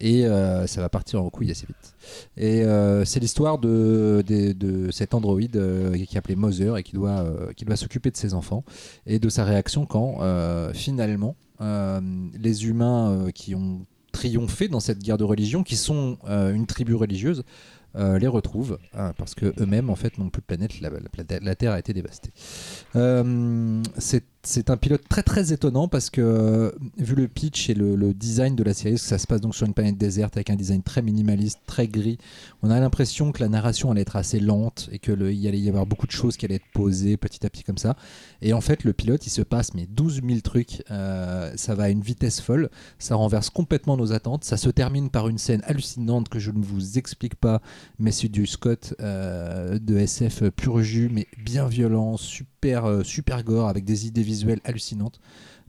Et 0.00 0.26
euh, 0.26 0.66
ça 0.66 0.80
va 0.80 0.88
partir 0.88 1.22
en 1.22 1.30
couille 1.30 1.50
assez 1.50 1.66
vite. 1.66 1.94
Et 2.36 2.64
c'est 3.04 3.20
l'histoire 3.20 3.58
de, 3.58 4.24
de, 4.26 4.90
cet 4.90 5.14
androïde 5.14 5.60
qui 5.94 6.14
est 6.14 6.16
appelé 6.16 6.34
Mother 6.34 6.76
et 6.76 6.82
qui 6.82 6.94
doit, 6.94 7.26
qui 7.56 7.64
doit 7.64 7.76
s'occuper 7.76 8.10
de 8.10 8.16
ses 8.16 8.34
enfants 8.34 8.64
et 9.06 9.18
de 9.18 9.28
sa 9.28 9.44
réaction 9.44 9.86
quand 9.86 10.18
finalement 10.72 11.36
les 11.60 12.66
humains 12.66 13.28
qui 13.34 13.54
ont 13.54 13.86
triomphé 14.12 14.68
dans 14.68 14.80
cette 14.80 15.00
guerre 15.00 15.18
de 15.18 15.24
religion, 15.24 15.62
qui 15.62 15.76
sont 15.76 16.18
une 16.26 16.66
tribu 16.66 16.94
religieuse, 16.94 17.44
les 17.94 18.28
retrouvent 18.28 18.78
parce 19.18 19.34
que 19.34 19.52
eux-mêmes 19.60 19.90
en 19.90 19.96
fait 19.96 20.18
n'ont 20.18 20.30
plus 20.30 20.40
de 20.40 20.46
planète, 20.46 20.80
la, 20.80 21.54
Terre 21.54 21.72
a 21.72 21.78
été 21.78 21.92
dévastée. 21.92 22.32
C'est 23.98 24.24
c'est 24.42 24.70
un 24.70 24.78
pilote 24.78 25.02
très 25.08 25.22
très 25.22 25.52
étonnant 25.52 25.86
parce 25.86 26.08
que 26.08 26.22
euh, 26.22 26.70
vu 26.96 27.14
le 27.14 27.28
pitch 27.28 27.68
et 27.68 27.74
le, 27.74 28.14
design 28.14 28.56
de 28.56 28.64
la 28.64 28.72
série, 28.72 28.96
ça 28.96 29.18
se 29.18 29.26
passe 29.26 29.42
donc 29.42 29.54
sur 29.54 29.66
une 29.66 29.74
planète 29.74 29.98
déserte 29.98 30.36
avec 30.36 30.48
un 30.48 30.56
design 30.56 30.82
très 30.82 31.02
minimaliste, 31.02 31.60
très 31.66 31.86
gris. 31.86 32.16
On 32.62 32.70
a 32.70 32.80
l'impression 32.80 33.32
que 33.32 33.40
la 33.40 33.48
narration 33.48 33.90
allait 33.90 34.00
être 34.00 34.16
assez 34.16 34.40
lente 34.40 34.88
et 34.92 34.98
que 34.98 35.12
le- 35.12 35.32
il 35.32 35.46
allait 35.46 35.58
y 35.58 35.68
avoir 35.68 35.84
beaucoup 35.84 36.06
de 36.06 36.12
choses 36.12 36.38
qui 36.38 36.46
allaient 36.46 36.54
être 36.54 36.72
posées 36.72 37.18
petit 37.18 37.44
à 37.44 37.50
petit 37.50 37.64
comme 37.64 37.76
ça. 37.76 37.96
Et 38.40 38.54
en 38.54 38.62
fait, 38.62 38.84
le 38.84 38.94
pilote, 38.94 39.26
il 39.26 39.30
se 39.30 39.42
passe 39.42 39.74
mais 39.74 39.86
12 39.86 40.22
000 40.26 40.40
trucs. 40.40 40.82
Euh, 40.90 41.52
ça 41.56 41.74
va 41.74 41.84
à 41.84 41.88
une 41.90 42.00
vitesse 42.00 42.40
folle. 42.40 42.70
Ça 42.98 43.16
renverse 43.16 43.50
complètement 43.50 43.98
nos 43.98 44.12
attentes. 44.12 44.44
Ça 44.44 44.56
se 44.56 44.70
termine 44.70 45.10
par 45.10 45.28
une 45.28 45.38
scène 45.38 45.60
hallucinante 45.64 46.30
que 46.30 46.38
je 46.38 46.50
ne 46.50 46.62
vous 46.62 46.96
explique 46.96 47.34
pas, 47.34 47.60
mais 47.98 48.10
c'est 48.10 48.28
du 48.28 48.46
Scott 48.46 48.94
euh, 49.00 49.78
de 49.78 49.98
SF 49.98 50.48
pur 50.50 50.80
jus, 50.82 51.10
mais 51.12 51.26
bien 51.44 51.68
violent, 51.68 52.16
super 52.16 53.00
super 53.04 53.42
gore 53.42 53.68
avec 53.68 53.84
des 53.84 54.06
idées 54.06 54.22
visuelles 54.30 54.62
hallucinantes. 54.64 55.20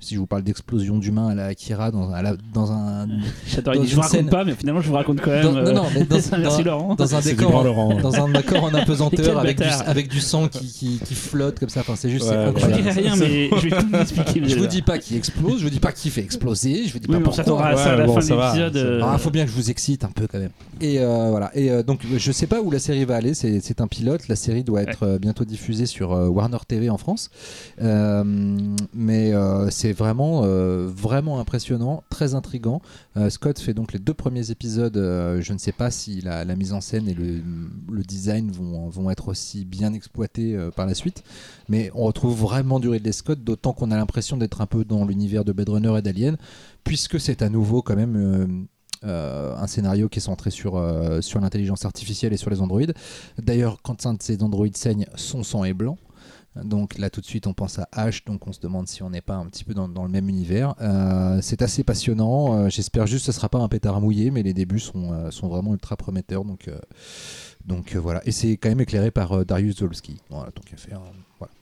Si 0.04 0.16
je 0.16 0.20
vous 0.20 0.26
parle 0.26 0.41
d'explosion 0.41 0.97
d'humains 0.97 1.30
à 1.30 1.36
la 1.36 1.45
Akira 1.45 1.91
dans 1.91 2.10
un, 2.10 2.14
à 2.14 2.22
la- 2.24 2.36
dans 2.54 2.72
un 2.72 3.08
J'adore, 3.47 3.76
Dans 3.76 3.80
il 3.82 3.86
dit, 3.86 3.91
je 3.91 3.95
vous 3.95 4.02
raconte 4.02 4.18
scène- 4.18 4.30
pas, 4.30 4.43
mais 4.43 4.54
finalement 4.56 4.82
je 4.82 4.88
vous 4.88 4.95
raconte 4.95 5.22
quand 5.22 5.30
même. 5.32 5.43
dans, 5.43 5.52
non, 5.54 5.58
euh, 5.60 5.74
non, 5.74 5.84
mais 5.93 6.04
dans, 6.06 6.16
Merci 6.39 6.64
dans- 6.64 6.72
Laurent. 6.72 6.95
dans 6.95 7.16
un 7.16 7.22
C'est 7.22 7.36
décor 7.36 7.64
Laurent. 7.64 8.02
dans 8.02 8.16
un 8.16 8.30
décor 8.30 8.64
en 8.64 8.74
apesanteur 8.74 9.38
avec 9.39 9.58
du, 9.60 9.64
avec 9.86 10.08
du 10.10 10.20
sang 10.20 10.47
qui, 10.47 10.66
qui, 10.66 10.99
qui 11.06 11.14
flotte 11.16 11.60
comme 11.60 11.70
ça. 11.70 11.82
Enfin, 11.82 11.93
c'est 11.95 12.10
juste 12.10 12.26
Ouais, 12.26 12.32
c'est. 12.32 12.43
Je 12.43 12.49
incroyable. 12.49 12.82
dirai 12.84 13.02
rien, 13.02 13.16
mais 13.16 13.49
je 13.58 13.70
vais 13.70 13.78
tout 13.80 13.88
vous 13.88 13.95
expliquer. 13.97 14.41
Je 14.49 14.56
vous 14.58 14.68
dis 14.68 14.82
pas 14.82 14.97
qu'il 14.97 15.18
explose, 15.18 15.60
je 15.60 15.64
vous 15.64 15.70
dis 15.70 15.80
pas 15.80 15.91
qu'il 15.91 16.10
fait 16.12 16.22
exploser, 16.24 16.86
je 16.88 16.93
vous 16.93 16.99
dis 16.99 17.06
Oui, 17.08 17.14
pas 17.16 17.20
mais 17.20 17.28
on 17.28 17.32
s'attendra 17.32 17.70
pourquoi. 17.70 17.82
à 17.82 17.86
ça 17.86 17.93
à 17.93 17.95
la 17.97 18.06
bon, 18.06 18.20
fin 18.20 18.28
de 18.28 18.34
va, 18.36 18.47
l'épisode. 18.56 18.78
euh, 18.78 19.02
Ah, 19.04 19.18
faut 19.20 19.30
bien 19.30 19.45
que 19.45 19.52
je 19.52 19.56
vous 19.56 19.70
excite 19.70 20.04
un 20.04 20.10
peu 20.14 20.26
quand 20.28 20.39
même. 20.39 20.49
Et 20.82 20.99
euh, 20.99 21.28
voilà. 21.30 21.52
Et 21.56 21.70
euh, 21.70 21.84
donc, 21.84 21.99
je 22.18 22.32
sais 22.32 22.47
pas 22.47 22.60
où 22.62 22.72
la 22.72 22.80
série 22.80 23.06
va 23.06 23.16
aller. 23.18 23.36
C'est 23.36 23.60
c'est 23.62 23.82
un 23.82 23.88
pilote. 23.88 24.28
La 24.30 24.36
série 24.36 24.64
doit 24.64 24.82
être 24.82 25.04
euh, 25.04 25.20
bientôt 25.20 25.45
diffusée 25.45 25.86
sur 25.86 26.12
euh, 26.14 26.28
Warner 26.28 26.58
TV 26.68 26.89
en 26.89 26.97
France. 26.97 27.30
Euh, 27.82 28.24
mais 28.93 29.32
euh, 29.34 29.68
c'est 29.92 29.98
vraiment, 29.98 30.44
euh, 30.46 30.88
vraiment 30.88 31.42
impressionnant, 31.42 32.02
très 32.10 32.34
intrigant. 32.34 32.82
Euh, 33.18 33.30
Scott 33.30 33.60
fait 33.60 33.74
donc 33.74 33.92
les 33.92 34.00
deux 34.00 34.14
premiers 34.14 34.50
épisodes. 34.50 34.96
euh, 34.96 35.42
je 35.42 35.52
ne 35.52 35.58
sais 35.58 35.74
pas 35.74 35.92
si 35.92 36.22
la, 36.22 36.46
mise 36.56 36.72
en 36.72 36.80
scène 36.80 37.10
et 37.10 37.14
le, 37.14 37.42
design 38.04 38.52
vont, 38.52 39.10
être 39.10 39.28
aussi 39.28 39.66
bien 39.66 39.92
exploités 39.92 40.58
par 40.78 40.86
la 40.86 40.94
suite. 40.94 41.24
Mais 41.68 41.92
on 41.94 42.06
retrouve 42.06 42.39
vraiment 42.39 42.80
du 42.80 42.88
Ridley 42.88 43.12
Scott, 43.12 43.44
d'autant 43.44 43.74
qu'on 43.74 43.92
a 43.92 43.98
l'impression 43.98 44.38
d'être 44.38 44.62
un 44.62 44.66
peu 44.66 44.86
dans 44.86 45.04
l'univers 45.04 45.44
de 45.44 45.52
Blade 45.52 45.70
Runner 45.70 45.98
et 45.98 46.02
d'Alien, 46.02 46.38
puisque 46.86 47.20
c'est 47.20 47.42
à 47.42 47.50
nouveau 47.50 47.82
quand 47.82 47.98
même. 47.98 48.68
un 49.04 49.68
scénario 49.68 50.08
qui 50.08 50.20
est 50.20 50.22
centré 50.22 50.52
sur, 50.52 50.82
sur 51.22 51.42
l'intelligence 51.42 51.84
artificielle 51.84 52.32
et 52.32 52.38
sur 52.38 52.50
les 52.50 52.62
androïdes. 52.62 52.94
D'ailleurs, 53.38 53.82
quand 53.82 54.06
un 54.06 54.14
de 54.14 54.24
ces 54.24 54.42
androïdes 54.42 54.78
saigne, 54.78 55.06
son 55.16 55.44
sang 55.44 55.66
est 55.66 55.74
blanc. 55.74 55.98
Donc 56.66 56.97
là, 56.97 57.10
tout 57.10 57.22
de 57.22 57.26
suite, 57.26 57.47
on 57.47 57.54
pense 57.54 57.80
à 57.80 57.88
H, 57.95 58.26
donc 58.26 58.45
on 58.45 58.52
se 58.52 58.60
demande 58.60 58.88
si 58.88 59.02
on 59.04 59.10
n'est 59.10 59.22
pas 59.22 59.36
un 59.36 59.45
petit 59.45 59.64
peu 59.64 59.74
dans, 59.74 59.88
dans 59.88 60.04
le 60.04 60.10
même 60.10 60.28
univers. 60.28 60.76
Euh, 60.82 61.39
c'est 61.41 61.62
assez 61.62 61.84
passionnant. 61.86 62.58
Euh, 62.66 62.70
J'espère 62.70 63.08
juste 63.08 63.26
que 63.26 63.32
ce 63.32 63.38
sera 63.38 63.47
pas 63.47 63.60
un 63.60 63.70
pétard 63.70 64.02
mouillé, 64.02 64.32
mais 64.32 64.43
les 64.43 64.54
débuts 64.54 64.80
sont, 64.82 65.14
euh, 65.14 65.32
sont 65.32 65.47
vraiment 65.47 65.74
ultra 65.74 65.95
prometteurs. 65.95 66.43
Donc, 66.43 66.68
euh, 66.68 66.78
donc 67.66 67.95
euh, 67.95 67.99
voilà. 67.99 68.22
Et 68.28 68.32
c'est 68.34 68.58
quand 68.58 68.68
même 68.68 68.82
éclairé 68.82 69.12
par 69.12 69.32
euh, 69.32 69.45
Darius 69.45 69.78
Zolski. 69.78 70.18
Voilà, 70.30 70.52
tant 70.52 70.62
qu'à 70.62 70.76
faire. 70.76 70.99
euh, 70.99 71.12
voilà. 71.39 71.54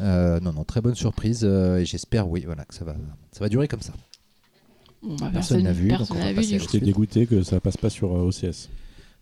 Euh, 0.00 0.40
non, 0.40 0.52
non, 0.52 0.64
très 0.64 0.80
bonne 0.80 0.96
surprise. 0.96 1.42
euh, 1.44 1.78
et 1.78 1.84
j'espère, 1.84 2.28
oui, 2.28 2.42
voilà, 2.44 2.64
que 2.64 2.74
ça 2.74 2.84
va, 2.84 2.96
ça 3.30 3.40
va 3.40 3.48
durer 3.48 3.68
comme 3.68 3.80
ça. 3.82 3.92
Bon, 5.02 5.14
bah, 5.20 5.30
Personne 5.32 5.62
n'a 5.62 5.72
vu, 5.72 5.88
donc 5.88 6.10
on 6.10 6.14
va 6.14 6.20
n'a 6.24 6.30
vu 6.30 6.36
passer 6.36 6.48
du 6.48 6.54
à 6.56 6.58
coup. 6.58 6.64
la 6.66 6.72
J'étais 6.72 6.84
dégoûté 6.84 7.26
que 7.26 7.42
ça 7.44 7.60
passe 7.60 7.76
pas 7.76 7.90
sur 7.90 8.12
euh, 8.16 8.28
OCS. 8.28 8.68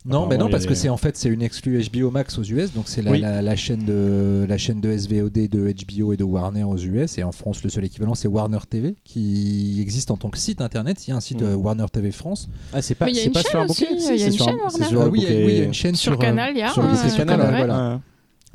Non, 0.05 0.27
mais 0.27 0.37
non, 0.37 0.49
parce 0.49 0.65
a 0.65 0.67
que 0.67 0.75
c'est 0.75 0.89
en 0.89 0.97
fait 0.97 1.17
c'est 1.17 1.29
une 1.29 1.41
exclue 1.41 1.81
HBO 1.91 2.11
Max 2.11 2.37
aux 2.37 2.43
US, 2.43 2.73
donc 2.73 2.83
c'est 2.87 3.01
la, 3.01 3.11
Oui. 3.11 3.19
la, 3.19 3.41
la 3.41 3.55
chaîne 3.55 3.85
de 3.85 4.45
la 4.47 4.57
chaîne 4.57 4.79
de 4.79 4.95
SVOD 4.95 5.47
de 5.49 5.73
HBO 5.73 6.13
et 6.13 6.17
de 6.17 6.23
Warner 6.23 6.63
aux 6.63 6.77
US, 6.77 7.17
et 7.17 7.23
en 7.23 7.31
France 7.31 7.63
le 7.63 7.69
seul 7.69 7.85
équivalent 7.85 8.13
c'est 8.13 8.27
Warner 8.27 8.59
TV 8.69 8.95
qui 9.03 9.79
existe 9.81 10.11
en 10.11 10.17
tant 10.17 10.29
que 10.29 10.37
site 10.37 10.61
internet. 10.61 11.07
Il 11.07 11.09
y 11.09 11.13
a 11.13 11.15
un 11.15 11.21
site 11.21 11.41
euh, 11.41 11.55
Warner 11.55 11.85
TV 11.91 12.11
France. 12.11 12.49
Ah, 12.73 12.81
c'est 12.81 12.95
pas, 12.95 13.07
c'est 13.13 13.29
pas 13.31 13.41
sur 13.41 13.59
un 13.59 13.65
bouquet 13.65 13.87
il 13.91 14.03
y 14.19 14.23
a 14.23 14.27
une 14.27 14.31
sur 14.33 14.47
un- 14.47 14.51
chaîne, 14.51 14.59
Warner. 14.59 14.85
sur 14.85 15.01
Ah 15.01 15.07
oui, 15.09 15.25
il 15.27 15.57
y 15.57 15.61
a- 15.61 15.63
une 15.63 15.73
chaîne 15.73 15.95
Sur 15.95 16.13
sur, 16.13 16.21
euh, 16.21 16.23
Canal, 16.23 16.51
il 16.55 16.59
y 16.59 16.63
a, 16.63 16.69
sur 16.71 16.81
le 16.83 16.87
euh, 16.89 16.91
bouquet 16.91 17.09
sur 17.09 17.17
Canal, 17.17 17.37
Canal, 17.39 17.55
voilà. 17.65 17.89
Ouais. 17.95 17.99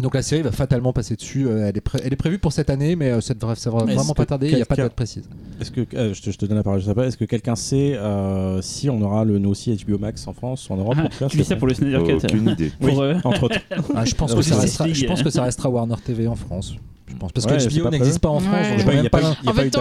Donc 0.00 0.14
la 0.14 0.22
série 0.22 0.42
va 0.42 0.52
fatalement 0.52 0.92
passer 0.92 1.16
dessus. 1.16 1.46
euh, 1.46 1.66
elle, 1.68 1.76
est 1.76 1.80
pré- 1.80 2.00
elle 2.04 2.12
est 2.12 2.16
prévue 2.16 2.38
pour 2.38 2.52
cette 2.52 2.70
année, 2.70 2.96
mais 2.96 3.10
euh, 3.10 3.20
ça 3.20 3.34
devrait, 3.34 3.54
ça 3.56 3.70
devrait 3.70 3.94
vraiment 3.94 4.14
pas 4.14 4.26
tarder. 4.26 4.48
Il 4.48 4.56
n'y 4.56 4.62
a 4.62 4.66
pas 4.66 4.76
de 4.76 4.82
date 4.82 4.94
précise. 4.94 5.28
Est-ce 5.60 5.70
que 5.70 5.82
euh, 5.94 6.14
je, 6.14 6.22
te, 6.22 6.30
je 6.30 6.38
te 6.38 6.46
donne 6.46 6.56
la 6.56 6.62
parole, 6.62 6.80
je 6.80 6.86
sais 6.86 6.94
pas. 6.94 7.06
Est-ce 7.06 7.16
que 7.16 7.24
quelqu'un 7.24 7.56
sait 7.56 7.94
euh, 7.96 8.62
si 8.62 8.88
on 8.90 9.00
aura 9.02 9.24
le 9.24 9.38
nous 9.38 9.50
aussi 9.50 9.76
HBO 9.86 9.98
Max 9.98 10.26
en 10.26 10.32
France 10.32 10.68
ou 10.68 10.72
en 10.72 10.76
Europe 10.76 10.96
Ah, 10.98 11.04
en 11.04 11.08
cas, 11.08 11.28
tu 11.28 11.36
dis 11.36 11.44
ça 11.44 11.56
pour 11.56 11.66
le 11.68 11.74
Snyder 11.74 11.98
Cut. 12.06 12.14
Aucune 12.26 12.48
idée. 12.48 12.72
Pour, 12.80 13.00
euh, 13.02 13.14
entre 13.24 13.44
autres. 13.44 13.58
Ah, 13.94 14.04
je 14.04 14.14
pense 14.14 14.34
que 14.36 14.42
ça 14.42 14.58
restera. 14.58 14.88
Je 14.88 15.06
pense 15.06 15.22
que 15.22 15.30
ça 15.30 15.42
restera 15.42 15.68
Warner 15.68 15.96
TV 16.04 16.26
en 16.26 16.36
France. 16.36 16.74
Je 17.10 17.16
pense 17.16 17.32
parce 17.32 17.46
Ouais, 17.46 17.56
que 17.58 17.80
HBO 17.82 17.90
n'existe 17.90 18.18
pas 18.20 18.28
en 18.28 18.38
France. 18.40 18.54
Ouais. 18.54 18.76
donc 18.76 18.78
Il 18.78 18.78
y 18.78 18.78
je 18.78 18.80
a 18.80 18.84
vois 18.84 18.92
pas- 18.92 19.02
même 19.02 19.10
pas 19.10 19.20
pas- 19.20 19.28
En 19.50 19.52
pas 19.54 19.62
fait, 19.62 19.70
tant 19.70 19.80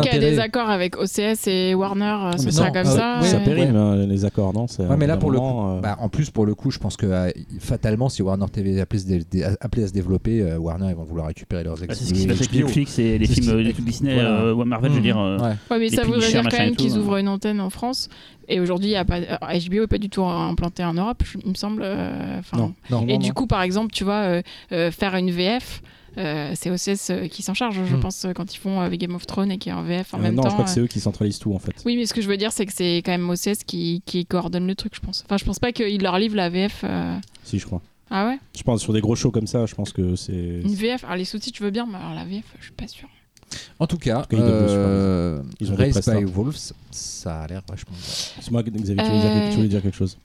qu'il 0.00 0.12
y 0.12 0.16
a 0.16 0.18
des 0.20 0.38
accords 0.38 0.70
avec 0.70 0.96
OCS 0.96 1.46
et 1.48 1.74
Warner, 1.74 2.04
euh, 2.04 2.32
ce 2.38 2.44
mais 2.44 2.50
sera 2.52 2.66
non, 2.68 2.72
comme 2.72 2.86
euh, 2.86 3.20
ça. 3.20 3.20
ouais. 3.38 3.44
périmé 3.44 3.76
hein, 3.78 3.96
les 4.06 4.24
accords, 4.24 4.52
non 4.54 4.66
Ouais, 4.78 4.96
mais 4.96 5.06
là, 5.06 5.16
pour 5.16 5.30
le 5.30 5.38
euh, 5.38 5.80
Bah, 5.80 5.96
en 6.00 6.08
plus, 6.08 6.30
pour 6.30 6.46
le 6.46 6.54
coup, 6.54 6.70
je 6.70 6.78
pense 6.78 6.96
que 6.96 7.06
euh, 7.06 7.30
fatalement, 7.58 8.08
si 8.08 8.22
Warner 8.22 8.46
TV 8.52 8.76
est 8.76 8.80
appelé, 8.80 9.00
à 9.00 9.02
se 9.02 9.08
dé- 9.08 9.24
dé- 9.30 9.44
appelé 9.60 9.84
à 9.84 9.88
se 9.88 9.92
développer, 9.92 10.40
euh, 10.40 10.58
Warner 10.58 10.86
ils 10.90 10.94
vont 10.94 11.04
vouloir 11.04 11.26
récupérer 11.26 11.64
leurs 11.64 11.74
bah, 11.76 11.86
c'est 11.90 11.94
ce 11.96 12.02
exclus 12.10 12.14
qui 12.14 12.22
se 12.22 12.28
passe 12.28 12.40
avec 12.40 12.50
HBO. 12.52 12.66
Netflix 12.66 12.98
et 12.98 13.18
les 13.18 13.26
films 13.26 13.50
euh, 13.50 13.64
de 13.64 13.72
Disney 13.72 14.18
euh, 14.18 14.54
ou 14.54 14.64
Marvel, 14.64 14.90
je 14.90 14.94
veux 14.94 15.00
Mhm. 15.00 15.04
dire. 15.04 15.18
euh, 15.18 15.38
Ouais. 15.38 15.78
Mais 15.78 15.88
ça 15.90 16.04
voudrait 16.04 16.28
dire 16.30 16.42
quand 16.50 16.58
même 16.58 16.76
qu'ils 16.76 16.94
hein. 16.94 16.98
ouvrent 16.98 17.16
une 17.16 17.28
antenne 17.28 17.60
en 17.60 17.70
France. 17.70 18.08
Et 18.50 18.60
aujourd'hui, 18.60 18.96
euh, 18.96 19.02
HBO 19.04 19.80
n'est 19.82 19.86
pas 19.86 19.98
du 19.98 20.08
tout 20.08 20.24
implanté 20.24 20.82
en 20.84 20.94
Europe, 20.94 21.22
il 21.44 21.50
me 21.50 21.54
semble. 21.54 21.82
euh, 21.84 22.40
Non. 22.56 22.72
Non, 22.90 23.02
Et 23.06 23.12
non, 23.14 23.18
du 23.18 23.28
non. 23.28 23.34
coup, 23.34 23.46
par 23.46 23.60
exemple, 23.62 23.92
tu 23.92 24.04
vois, 24.04 24.14
euh, 24.22 24.42
euh, 24.72 24.90
faire 24.90 25.14
une 25.16 25.30
VF, 25.30 25.82
euh, 26.18 26.52
c'est 26.54 26.70
OCS 26.70 27.10
euh, 27.10 27.28
qui 27.28 27.42
s'en 27.42 27.54
charge, 27.54 27.80
je 27.84 27.96
Hmm. 27.96 28.00
pense, 28.00 28.24
euh, 28.24 28.32
quand 28.32 28.52
ils 28.54 28.58
font 28.58 28.80
avec 28.80 29.00
Game 29.00 29.14
of 29.14 29.26
Thrones 29.26 29.50
et 29.50 29.58
qui 29.58 29.68
est 29.68 29.72
en 29.72 29.82
VF 29.82 30.12
en 30.14 30.18
Euh, 30.18 30.22
même 30.22 30.34
non, 30.34 30.42
temps. 30.42 30.48
je 30.50 30.54
crois 30.54 30.64
que 30.64 30.70
euh. 30.70 30.74
c'est 30.74 30.80
eux 30.80 30.86
qui 30.86 31.00
centralisent 31.00 31.38
tout 31.38 31.54
en 31.54 31.58
fait. 31.58 31.74
Oui, 31.86 31.96
mais 31.96 32.06
ce 32.06 32.12
que 32.14 32.20
je 32.20 32.28
veux 32.28 32.36
dire, 32.36 32.52
c'est 32.52 32.66
que 32.66 32.72
c'est 32.74 32.98
quand 32.98 33.12
même 33.12 33.28
OCS 33.30 33.64
qui, 33.66 34.02
qui 34.04 34.26
coordonne 34.26 34.66
le 34.66 34.74
truc, 34.74 34.94
je 34.94 35.00
pense. 35.00 35.22
Enfin, 35.24 35.36
je 35.38 35.44
pense 35.44 35.58
pas 35.58 35.72
qu'ils 35.72 36.02
leur 36.02 36.18
livrent 36.18 36.36
la 36.36 36.50
VF. 36.50 36.82
euh. 36.84 37.16
Si, 37.44 37.58
je 37.58 37.66
crois. 37.66 37.80
Ah 38.10 38.26
ouais? 38.26 38.38
Je 38.56 38.62
pense 38.62 38.80
sur 38.82 38.92
des 38.92 39.00
gros 39.02 39.14
shows 39.16 39.30
comme 39.30 39.46
ça, 39.46 39.66
je 39.66 39.74
pense 39.74 39.92
que 39.92 40.16
c'est. 40.16 40.32
Une 40.32 40.74
VF 40.74 41.04
Alors, 41.04 41.16
les 41.16 41.24
sous-titres, 41.26 41.58
je 41.58 41.64
veux 41.64 41.70
bien, 41.70 41.86
mais 41.86 41.98
alors 41.98 42.14
la 42.14 42.24
VF, 42.24 42.44
je 42.58 42.64
suis 42.64 42.72
pas 42.72 42.88
sûr. 42.88 43.08
En 43.78 43.86
tout 43.86 43.96
cas, 43.98 44.22
tout 44.22 44.36
cas, 44.36 44.42
ils 44.42 44.42
euh, 44.42 45.42
ont 45.70 45.74
Raised 45.74 46.04
by 46.04 46.24
Wolves, 46.24 46.72
ça 46.90 47.40
a 47.42 47.46
l'air 47.46 47.62
vachement 47.68 47.92
bien. 47.92 48.00
C'est 48.40 48.50
moi, 48.50 48.62
Xavier, 48.62 48.96
tu 48.96 49.02
voulais, 49.04 49.20
dire, 49.20 49.32
quelque- 49.32 49.50
tu 49.50 49.56
voulais 49.56 49.68
dire 49.68 49.82
quelque 49.82 49.96
chose 49.96 50.18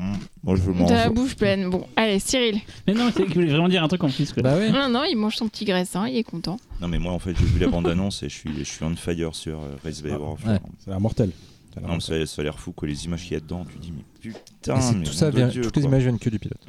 Hmm. 0.00 0.12
Moi, 0.44 0.54
je 0.54 0.62
T'as 0.62 0.94
la 0.94 1.04
mange. 1.06 1.14
bouche 1.14 1.34
pleine. 1.34 1.68
Bon, 1.70 1.84
allez, 1.96 2.20
Cyril. 2.20 2.60
Mais 2.86 2.94
non, 2.94 3.10
c'est 3.14 3.24
qu'il 3.24 3.34
voulait 3.34 3.48
vraiment 3.48 3.68
dire 3.68 3.82
un 3.82 3.88
truc 3.88 4.02
en 4.04 4.08
plus. 4.08 4.32
Quoi. 4.32 4.44
Bah 4.44 4.54
ouais. 4.56 4.70
Non, 4.70 4.88
non, 4.88 5.02
il 5.04 5.16
mange 5.16 5.34
son 5.34 5.48
petit 5.48 5.64
graissin, 5.64 6.06
il 6.08 6.16
est 6.16 6.22
content. 6.22 6.56
Non, 6.80 6.86
mais 6.86 7.00
moi, 7.00 7.12
en 7.12 7.18
fait, 7.18 7.34
j'ai 7.36 7.44
vu 7.44 7.58
la 7.58 7.66
bande-annonce 7.66 8.22
et 8.22 8.28
je 8.28 8.34
suis, 8.34 8.50
je 8.58 8.62
suis 8.62 8.84
on 8.84 8.94
fire 8.94 9.34
sur 9.34 9.58
euh, 9.58 9.74
Race 9.84 10.00
by 10.00 10.10
Ah, 10.12 10.18
Wolf. 10.18 10.44
ouais. 10.46 10.54
Ça 10.78 10.86
a 10.86 10.90
l'air 10.90 11.00
mortel. 11.00 11.30
Ça 11.74 11.78
a 11.78 11.80
l'air 11.80 11.88
Non, 11.88 11.96
mais 11.96 11.98
mortel. 11.98 12.26
ça, 12.28 12.34
ça 12.36 12.42
a 12.42 12.44
l'air 12.44 12.58
fou, 12.60 12.70
quoi. 12.72 12.86
Les 12.86 13.04
images 13.06 13.22
qu'il 13.24 13.32
y 13.32 13.36
a 13.36 13.40
dedans, 13.40 13.66
tu 13.70 13.76
dis, 13.78 13.92
mais 13.92 14.04
putain, 14.20 14.78
mais 14.94 15.02
tout 15.04 15.12
ça 15.12 15.32
de 15.32 15.36
vient, 15.36 15.48
Dieu, 15.48 15.62
toutes 15.62 15.76
les 15.76 15.84
images 15.84 16.02
viennent 16.02 16.18
que 16.20 16.30
du 16.30 16.38
pilote. 16.38 16.62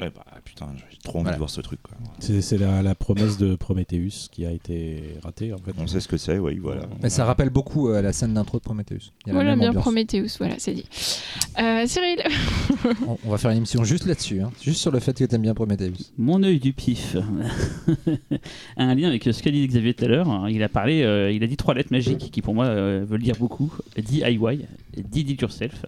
Ouais, 0.00 0.10
bah 0.12 0.24
putain, 0.44 0.66
j'ai 0.90 0.98
trop 0.98 1.18
envie 1.18 1.22
Voilà. 1.22 1.36
de 1.36 1.38
voir 1.38 1.50
ce 1.50 1.60
truc, 1.60 1.80
quoi. 1.80 1.96
C'est 2.18 2.40
c'est 2.42 2.58
la, 2.58 2.82
la 2.82 2.96
promesse 2.96 3.38
de 3.38 3.54
Prometheus 3.54 4.28
qui 4.32 4.44
a 4.44 4.50
été 4.50 5.04
ratée 5.22 5.52
en 5.52 5.58
fait. 5.58 5.70
On 5.78 5.86
sait 5.86 6.00
ce 6.00 6.08
que 6.08 6.16
c'est, 6.16 6.36
oui, 6.36 6.58
voilà. 6.58 6.82
Mais 7.00 7.10
ça 7.10 7.24
rappelle 7.24 7.50
beaucoup 7.50 7.88
euh, 7.88 8.02
la 8.02 8.12
scène 8.12 8.34
d'intro 8.34 8.58
de 8.58 8.64
Prometheus. 8.64 9.12
Il 9.24 9.28
y 9.28 9.30
a 9.30 9.32
la 9.32 9.32
Voilà, 9.34 9.50
même 9.50 9.60
bien 9.60 9.68
ambiance. 9.68 9.82
Prometheus, 9.84 10.36
voilà, 10.38 10.56
c'est 10.58 10.74
dit. 10.74 10.84
Euh, 11.60 11.86
Cyril, 11.86 12.18
On, 13.06 13.16
on 13.24 13.30
va 13.30 13.38
faire 13.38 13.52
une 13.52 13.58
émission 13.58 13.84
juste 13.84 14.06
là-dessus, 14.06 14.40
hein. 14.40 14.50
juste 14.60 14.80
sur 14.80 14.90
le 14.90 14.98
fait 14.98 15.16
que 15.16 15.24
t'aimes 15.26 15.42
bien 15.42 15.54
Prometheus. 15.54 15.92
Mon 16.18 16.42
œil 16.42 16.58
du 16.58 16.72
pif 16.72 17.14
a 18.76 18.82
un 18.82 18.94
lien 18.96 19.06
avec 19.08 19.22
ce 19.22 19.40
qu'a 19.44 19.52
dit 19.52 19.64
Xavier 19.64 19.94
tout 19.94 20.06
à 20.06 20.08
l'heure. 20.08 20.48
Il 20.48 20.60
a 20.64 20.68
parlé, 20.68 21.02
euh, 21.04 21.30
il 21.30 21.44
a 21.44 21.46
dit 21.46 21.56
trois 21.56 21.72
lettres 21.72 21.92
magiques 21.92 22.32
qui 22.32 22.42
pour 22.42 22.54
moi 22.54 22.66
euh, 22.66 23.04
veulent 23.08 23.22
dire 23.22 23.36
beaucoup. 23.38 23.72
DIY, 23.96 24.66
Did 24.96 25.30
It 25.30 25.40
Yourself, 25.40 25.86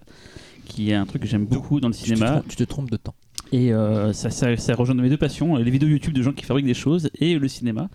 qui 0.65 0.91
est 0.91 0.95
un 0.95 1.07
truc 1.07 1.23
que 1.23 1.29
j'aime 1.29 1.47
beaucoup 1.47 1.81
dans 1.81 1.89
le 1.89 1.95
Tu 1.95 2.03
te, 2.03 2.07
cinéma. 2.07 2.31
trompes, 2.31 2.49
tu 2.49 2.57
te 2.57 2.63
trompes 2.65 2.91
de 2.91 2.97
temps. 2.97 3.15
Et 3.53 3.73
euh, 3.73 4.13
ça, 4.13 4.31
ça, 4.31 4.57
ça 4.57 4.75
rejoint 4.75 4.95
mes 4.95 5.09
deux 5.09 5.17
passions, 5.17 5.57
les 5.57 5.71
vidéos 5.71 5.89
YouTube 5.89 6.13
de 6.13 6.23
gens 6.23 6.33
qui 6.33 6.45
fabriquent 6.45 6.67
des 6.67 6.75
choses 6.75 7.11
et 7.21 7.39
le 7.39 7.49
cinéma. 7.49 7.89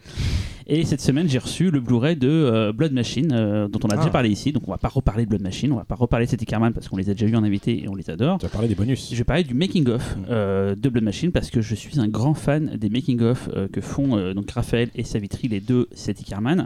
Et 0.67 0.85
cette 0.85 1.01
semaine, 1.01 1.27
j'ai 1.27 1.39
reçu 1.39 1.69
le 1.69 1.81
Blu-ray 1.81 2.15
de 2.15 2.29
euh, 2.29 2.71
Blood 2.71 2.93
Machine, 2.93 3.31
euh, 3.33 3.67
dont 3.67 3.79
on 3.83 3.89
a 3.89 3.95
Ah. 3.95 3.97
déjà 3.97 4.09
parlé 4.09 4.29
ici. 4.29 4.53
Donc 4.53 4.63
on 4.67 4.71
va 4.71 4.77
pas 4.77 4.87
reparler 4.87 5.25
de 5.25 5.29
Blood 5.29 5.41
Machine, 5.41 5.71
on 5.73 5.75
va 5.75 5.83
pas 5.83 5.95
reparler 5.95 6.25
de 6.27 6.29
City 6.31 6.45
Carman 6.45 6.71
parce 6.71 6.87
qu'on 6.87 6.95
les 6.95 7.09
a 7.09 7.13
déjà 7.13 7.25
eu 7.27 7.35
en 7.35 7.43
invité 7.43 7.83
et 7.83 7.89
on 7.89 7.95
les 7.95 8.09
adore. 8.09 8.37
Tu 8.37 8.45
as 8.45 8.49
parlé 8.49 8.69
des 8.69 8.75
bonus. 8.75 9.09
Je 9.11 9.17
vais 9.17 9.23
parler 9.25 9.43
du 9.43 9.53
making 9.53 9.89
of 9.89 10.15
euh, 10.29 10.75
de 10.75 10.87
Blood 10.89 11.03
Machine 11.03 11.31
parce 11.33 11.49
que 11.49 11.61
je 11.61 11.75
suis 11.75 11.99
un 11.99 12.07
grand 12.07 12.33
fan 12.33 12.77
des 12.77 12.89
making 12.89 13.21
of 13.21 13.49
euh, 13.53 13.67
que 13.67 13.81
font 13.81 14.33
donc 14.33 14.49
Raphaël 14.51 14.89
et 14.95 15.03
Savitri, 15.03 15.49
les 15.49 15.59
deux 15.59 15.87
Seti 15.93 16.23
Carman. 16.23 16.63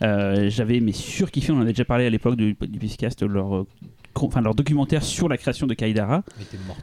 J'avais 0.00 0.80
mais 0.80 0.92
surkiffé, 0.92 1.52
on 1.52 1.56
en 1.58 1.60
avait 1.60 1.72
déjà 1.72 1.84
parlé 1.84 2.06
à 2.06 2.10
l'époque 2.10 2.36
du, 2.36 2.56
du 2.60 2.80
leur, 3.28 3.66
enfin, 4.22 4.40
leur 4.40 4.54
documentaire 4.54 5.02
sur 5.02 5.28
la 5.28 5.36
création 5.36 5.66
de 5.66 5.74
Kaidara. 5.74 6.22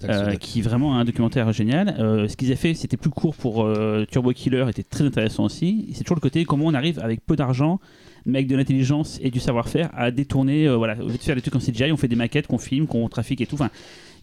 Euh, 0.04 0.36
qui 0.36 0.60
est 0.60 0.62
vraiment 0.62 0.98
un 0.98 1.06
documentaire 1.06 1.52
génial. 1.52 1.96
Euh, 2.00 2.28
ce 2.28 2.36
qu'ils 2.36 2.48
avaient 2.50 2.56
fait, 2.56 2.74
c'était 2.74 2.98
plus 2.98 3.10
court 3.10 3.36
pour 3.36 3.64
euh, 3.64 4.06
Turbo 4.10 4.32
Killer, 4.32 4.66
était 4.70 4.84
très 4.84 5.06
intéressant 5.06 5.46
aussi. 5.46 5.90
C'est 5.94 6.04
toujours 6.04 6.16
le 6.16 6.22
côté 6.22 6.46
comment 6.46 6.66
on 6.66 6.74
arrive 6.74 7.00
avec 7.00 7.26
peu 7.26 7.36
d'argent, 7.36 7.80
mais 8.26 8.40
avec 8.40 8.48
de 8.48 8.56
l'intelligence 8.56 9.20
et 9.22 9.32
du 9.32 9.40
savoir-faire 9.40 9.90
à 9.96 10.12
détourner. 10.12 10.68
voilà, 10.76 10.96
au 11.02 11.08
lieu 11.08 11.14
de 11.14 11.18
faire 11.18 11.36
des 11.36 11.42
trucs 11.42 11.56
en 11.56 11.60
CGI, 11.60 11.92
on 11.92 11.98
fait 11.98 12.08
des 12.08 12.16
maquettes 12.16 12.48
qu'on 12.48 12.58
filme, 12.58 12.88
qu'on 12.88 13.08
trafique 13.10 13.42
et 13.42 13.46
tout. 13.46 13.56
Enfin, 13.56 13.70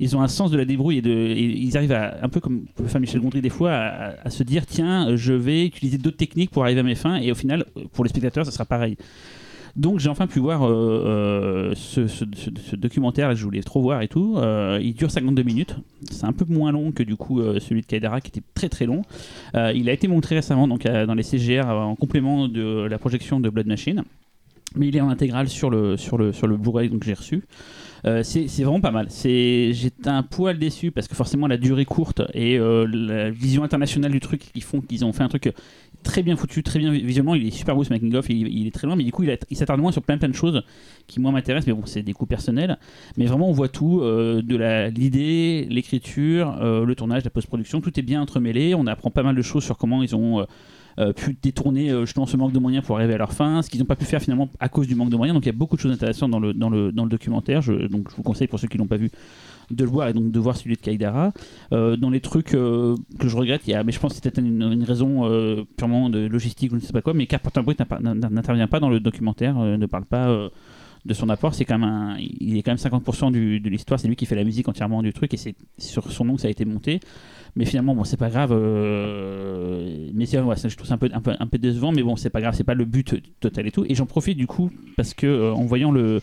ils 0.00 0.16
ont 0.16 0.22
un 0.22 0.28
sens 0.28 0.50
de 0.50 0.56
la 0.56 0.64
débrouille 0.64 0.98
et, 0.98 1.02
de, 1.02 1.10
et 1.10 1.42
ils 1.42 1.76
arrivent 1.76 1.92
à, 1.92 2.18
un 2.22 2.28
peu 2.28 2.40
comme 2.40 2.66
peut 2.76 2.84
le 2.84 2.88
faire 2.88 3.00
Michel 3.00 3.20
Gondry 3.20 3.40
des 3.40 3.50
fois, 3.50 3.72
à, 3.72 4.26
à 4.26 4.30
se 4.30 4.42
dire 4.42 4.66
tiens, 4.66 5.16
je 5.16 5.32
vais 5.32 5.66
utiliser 5.66 5.98
d'autres 5.98 6.16
techniques 6.16 6.50
pour 6.50 6.62
arriver 6.62 6.80
à 6.80 6.84
mes 6.84 6.94
fins. 6.94 7.16
Et 7.16 7.32
au 7.32 7.34
final, 7.34 7.64
pour 7.92 8.04
les 8.04 8.10
spectateurs, 8.10 8.44
ça 8.44 8.52
sera 8.52 8.64
pareil. 8.64 8.96
Donc 9.78 10.00
j'ai 10.00 10.08
enfin 10.08 10.26
pu 10.26 10.40
voir 10.40 10.66
euh, 10.66 11.72
euh, 11.72 11.74
ce, 11.76 12.74
documentaire, 12.74 13.36
je 13.36 13.44
voulais 13.44 13.62
trop 13.62 13.80
voir 13.80 14.02
et 14.02 14.08
tout. 14.08 14.34
Euh, 14.36 14.80
il 14.82 14.92
dure 14.94 15.08
52 15.08 15.44
minutes, 15.44 15.76
c'est 16.10 16.24
un 16.24 16.32
peu 16.32 16.44
moins 16.48 16.72
long 16.72 16.90
que 16.90 17.04
du 17.04 17.14
coup 17.14 17.40
celui 17.60 17.82
de 17.82 17.86
Kaidara 17.86 18.20
qui 18.20 18.28
était 18.28 18.42
très 18.54 18.68
très 18.68 18.86
long. 18.86 19.02
Il 19.54 19.88
a 19.88 19.92
été 19.92 20.08
montré 20.08 20.34
récemment 20.34 20.66
donc, 20.66 20.82
dans 20.82 21.14
les 21.14 21.22
CGR 21.22 21.68
en 21.68 21.94
complément 21.94 22.48
de 22.48 22.88
la 22.90 22.98
projection 22.98 23.38
de 23.38 23.48
Blood 23.48 23.68
Machine. 23.68 24.02
Mais 24.74 24.88
il 24.88 24.96
est 24.96 25.00
en 25.00 25.08
intégrale 25.08 25.48
sur 25.48 25.70
le, 25.70 25.96
sur 25.96 26.18
le, 26.18 26.32
sur 26.32 26.46
le 26.48 26.56
Blu-ray 26.56 26.90
j'ai 27.02 27.14
reçu. 27.14 27.44
Euh, 28.06 28.22
c'est 28.22 28.46
vraiment 28.62 28.80
pas 28.80 28.90
mal. 28.90 29.08
J'étais 29.10 30.08
un 30.08 30.22
poil 30.22 30.58
déçu 30.58 30.90
parce 30.90 31.08
que 31.08 31.14
forcément 31.14 31.46
la 31.46 31.56
durée 31.56 31.84
courte 31.84 32.22
et 32.34 32.58
euh, 32.58 32.86
la 32.86 33.30
vision 33.30 33.64
internationale 33.64 34.12
du 34.12 34.20
truc 34.20 34.50
qui 34.52 34.60
font 34.60 34.80
qu'ils 34.80 35.04
ont 35.04 35.12
fait 35.12 35.22
un 35.22 35.28
truc 35.28 35.52
très 36.02 36.22
bien 36.22 36.36
foutu, 36.36 36.62
très 36.62 36.78
bien 36.78 36.90
visuellement. 36.90 37.34
Il 37.34 37.46
est 37.46 37.50
super 37.50 37.74
beau 37.74 37.84
ce 37.84 37.92
making 37.92 38.14
of, 38.14 38.28
il, 38.28 38.66
est 38.66 38.70
très 38.70 38.86
loin, 38.86 38.96
mais 38.96 39.04
du 39.04 39.12
coup 39.12 39.24
il, 39.24 39.56
s'attarde 39.56 39.80
moins 39.80 39.92
sur 39.92 40.02
plein 40.02 40.18
plein 40.18 40.28
de 40.28 40.34
choses 40.34 40.62
qui 41.06 41.20
moi 41.20 41.32
m'intéressent, 41.32 41.66
mais 41.66 41.72
bon 41.72 41.86
c'est 41.86 42.02
des 42.02 42.12
coups 42.12 42.28
personnels. 42.28 42.78
Mais 43.16 43.26
vraiment 43.26 43.48
on 43.48 43.52
voit 43.52 43.68
tout, 43.68 44.00
euh, 44.00 44.42
de 44.42 44.88
l'idée, 44.88 45.66
l'écriture, 45.70 46.56
euh, 46.60 46.84
le 46.84 46.94
tournage, 46.94 47.24
la 47.24 47.30
post-production, 47.30 47.80
tout 47.80 47.98
est 47.98 48.02
bien 48.02 48.20
entremêlé. 48.20 48.74
On 48.74 48.86
apprend 48.86 49.10
pas 49.10 49.22
mal 49.22 49.34
de 49.34 49.42
choses 49.42 49.64
sur 49.64 49.76
comment 49.76 50.02
ils 50.02 50.14
ont 50.14 50.40
euh, 50.40 50.42
euh, 50.42 50.46
pu 51.12 51.36
détourner 51.40 51.90
euh, 51.90 52.04
justement 52.04 52.26
ce 52.26 52.36
manque 52.36 52.52
de 52.52 52.58
moyens 52.58 52.84
pour 52.84 52.96
arriver 52.96 53.14
à 53.14 53.18
leur 53.18 53.32
fin, 53.32 53.62
ce 53.62 53.70
qu'ils 53.70 53.80
n'ont 53.80 53.86
pas 53.86 53.96
pu 53.96 54.04
faire 54.04 54.20
finalement 54.20 54.48
à 54.58 54.68
cause 54.68 54.86
du 54.88 54.94
manque 54.94 55.10
de 55.10 55.16
moyens. 55.16 55.34
Donc 55.34 55.44
il 55.44 55.48
y 55.48 55.54
a 55.54 55.56
beaucoup 55.56 55.76
de 55.76 55.80
choses 55.80 55.92
intéressantes 55.92 56.30
dans 56.30 56.40
le, 56.40 56.52
dans 56.54 56.70
le, 56.70 56.90
dans 56.92 57.04
le 57.04 57.10
documentaire. 57.10 57.62
Je, 57.62 57.72
donc 57.86 58.10
je 58.10 58.16
vous 58.16 58.22
conseille 58.22 58.48
pour 58.48 58.58
ceux 58.58 58.68
qui 58.68 58.78
l'ont 58.78 58.86
pas 58.86 58.96
vu 58.96 59.10
de 59.70 59.84
le 59.84 59.90
voir 59.90 60.08
et 60.08 60.12
donc 60.14 60.30
de 60.30 60.38
voir 60.40 60.56
celui 60.56 60.74
de 60.76 60.80
Kaidara. 60.80 61.32
Euh, 61.72 61.96
dans 61.96 62.10
les 62.10 62.20
trucs 62.20 62.54
euh, 62.54 62.96
que 63.18 63.28
je 63.28 63.36
regrette, 63.36 63.62
il 63.66 63.70
y 63.70 63.74
a, 63.74 63.84
mais 63.84 63.92
je 63.92 64.00
pense 64.00 64.12
que 64.12 64.16
c'est 64.16 64.22
peut-être 64.22 64.38
une, 64.44 64.62
une 64.62 64.82
raison 64.84 65.26
euh, 65.30 65.62
purement 65.76 66.08
de 66.10 66.20
logistique 66.26 66.72
ou 66.72 66.76
je 66.76 66.80
ne 66.82 66.86
sais 66.86 66.92
pas 66.92 67.02
quoi, 67.02 67.14
mais 67.14 67.26
Carpenter 67.26 67.62
Brut 67.62 67.78
n'intervient 68.00 68.66
pas 68.66 68.80
dans 68.80 68.88
le 68.88 68.98
documentaire, 68.98 69.58
euh, 69.58 69.76
ne 69.76 69.86
parle 69.86 70.06
pas 70.06 70.28
euh, 70.30 70.48
de 71.04 71.14
son 71.14 71.28
apport. 71.28 71.54
C'est 71.54 71.64
quand 71.66 71.78
même 71.78 72.16
il 72.18 72.56
est 72.56 72.62
quand 72.62 72.70
même 72.72 72.78
50% 72.78 73.30
du- 73.30 73.60
de 73.60 73.68
l'histoire. 73.68 74.00
C'est 74.00 74.08
lui 74.08 74.16
qui 74.16 74.26
fait 74.26 74.34
la 74.36 74.44
musique 74.44 74.68
entièrement 74.68 75.02
du 75.02 75.12
truc 75.12 75.32
et 75.34 75.36
c'est 75.36 75.54
sur 75.78 76.10
son 76.10 76.24
nom 76.24 76.34
que 76.36 76.40
ça 76.40 76.48
a 76.48 76.50
été 76.50 76.64
monté. 76.64 77.00
Mais 77.58 77.64
finalement, 77.64 77.96
bon, 77.96 78.04
c'est 78.04 78.16
pas 78.16 78.30
grave. 78.30 78.52
euh, 78.52 80.10
mais 80.14 80.32
ouais, 80.38 80.54
je 80.56 80.76
trouve 80.76 80.86
ça 80.86 80.94
un 80.94 80.98
peu, 80.98 81.10
un 81.12 81.20
peu, 81.20 81.32
un 81.38 81.46
peu 81.48 81.58
décevant, 81.58 81.90
mais 81.90 82.04
bon, 82.04 82.14
c'est 82.14 82.30
pas 82.30 82.40
grave, 82.40 82.54
c'est 82.56 82.62
pas 82.62 82.74
le 82.74 82.84
but 82.84 83.16
total 83.40 83.66
et 83.66 83.72
tout. 83.72 83.84
Et 83.88 83.96
j'en 83.96 84.06
profite 84.06 84.38
du 84.38 84.46
coup 84.46 84.70
parce 84.96 85.12
que 85.12 85.26
euh, 85.26 85.52
en 85.52 85.64
voyant 85.64 85.90
le 85.90 86.20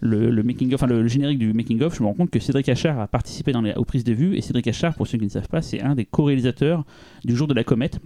le, 0.00 0.30
le 0.30 0.42
making 0.42 0.74
of, 0.74 0.82
enfin 0.82 0.92
le, 0.92 1.06
générique 1.06 1.38
du 1.38 1.52
making 1.52 1.80
of, 1.80 1.96
je 1.96 2.02
me 2.02 2.08
rends 2.08 2.14
compte 2.14 2.30
que 2.30 2.40
Cédric 2.40 2.68
Achard 2.68 2.98
a 3.00 3.06
participé 3.06 3.52
dans 3.52 3.62
les, 3.62 3.72
aux 3.74 3.84
prises 3.84 4.02
de 4.02 4.12
vue 4.12 4.36
et 4.36 4.40
Cédric 4.40 4.66
Achard, 4.66 4.96
pour 4.96 5.06
ceux 5.06 5.16
qui 5.16 5.24
ne 5.24 5.30
savent 5.30 5.48
pas, 5.48 5.62
c'est 5.62 5.80
un 5.80 5.94
des 5.94 6.04
co-réalisateurs 6.04 6.84
du 7.24 7.36
jour 7.36 7.46
de 7.46 7.54
la 7.54 7.62
comète. 7.62 8.00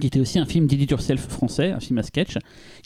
qui 0.00 0.08
était 0.08 0.18
aussi 0.18 0.40
un 0.40 0.44
film 0.44 0.66
d'Edit 0.66 0.88
Yourself 0.90 1.20
français, 1.28 1.70
un 1.70 1.80
film 1.80 1.98
à 1.98 2.02
sketch, 2.02 2.36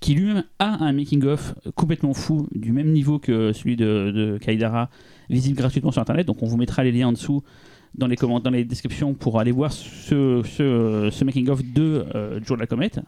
qui 0.02 0.14
lui-même 0.14 0.44
a 0.58 0.84
un 0.84 0.92
making-of 0.92 1.54
complètement 1.74 2.12
fou, 2.12 2.46
du 2.54 2.70
même 2.70 2.92
niveau 2.92 3.18
que 3.18 3.52
celui 3.54 3.76
de, 3.76 4.12
de 4.14 4.38
Kaidara, 4.38 4.90
visible 5.30 5.56
gratuitement 5.56 5.90
sur 5.90 6.02
Internet. 6.02 6.26
Donc 6.26 6.42
on 6.42 6.46
vous 6.46 6.58
mettra 6.58 6.84
les 6.84 6.92
liens 6.92 7.08
en 7.08 7.12
dessous 7.12 7.42
dans 7.96 8.06
les, 8.06 8.16
dans 8.16 8.50
les 8.50 8.64
descriptions 8.64 9.14
pour 9.14 9.40
aller 9.40 9.52
voir 9.52 9.72
ce, 9.72 10.42
ce, 10.44 11.24
making-of 11.24 11.62
de 11.64 12.04
euh, 12.14 12.40
Jour 12.44 12.56
de 12.56 12.62
la 12.62 12.66
comète. 12.66 13.00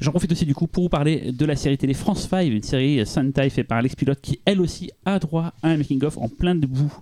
J'en 0.00 0.10
profite 0.10 0.32
aussi 0.32 0.44
du 0.44 0.54
coup 0.54 0.66
pour 0.66 0.84
vous 0.84 0.88
parler 0.88 1.32
de 1.32 1.44
la 1.46 1.56
série 1.56 1.78
télé 1.78 1.94
France 1.94 2.28
5, 2.28 2.46
une 2.46 2.62
série 2.62 3.04
Sentai 3.06 3.48
faite 3.50 3.66
par 3.66 3.78
Alex 3.78 3.96
Pilote 3.96 4.20
qui 4.20 4.40
elle 4.44 4.60
aussi 4.60 4.90
a 5.04 5.18
droit 5.18 5.54
à 5.62 5.70
un 5.70 5.76
making-of 5.76 6.18
en 6.18 6.28
plein 6.28 6.54
de 6.54 6.66
bout. 6.66 6.92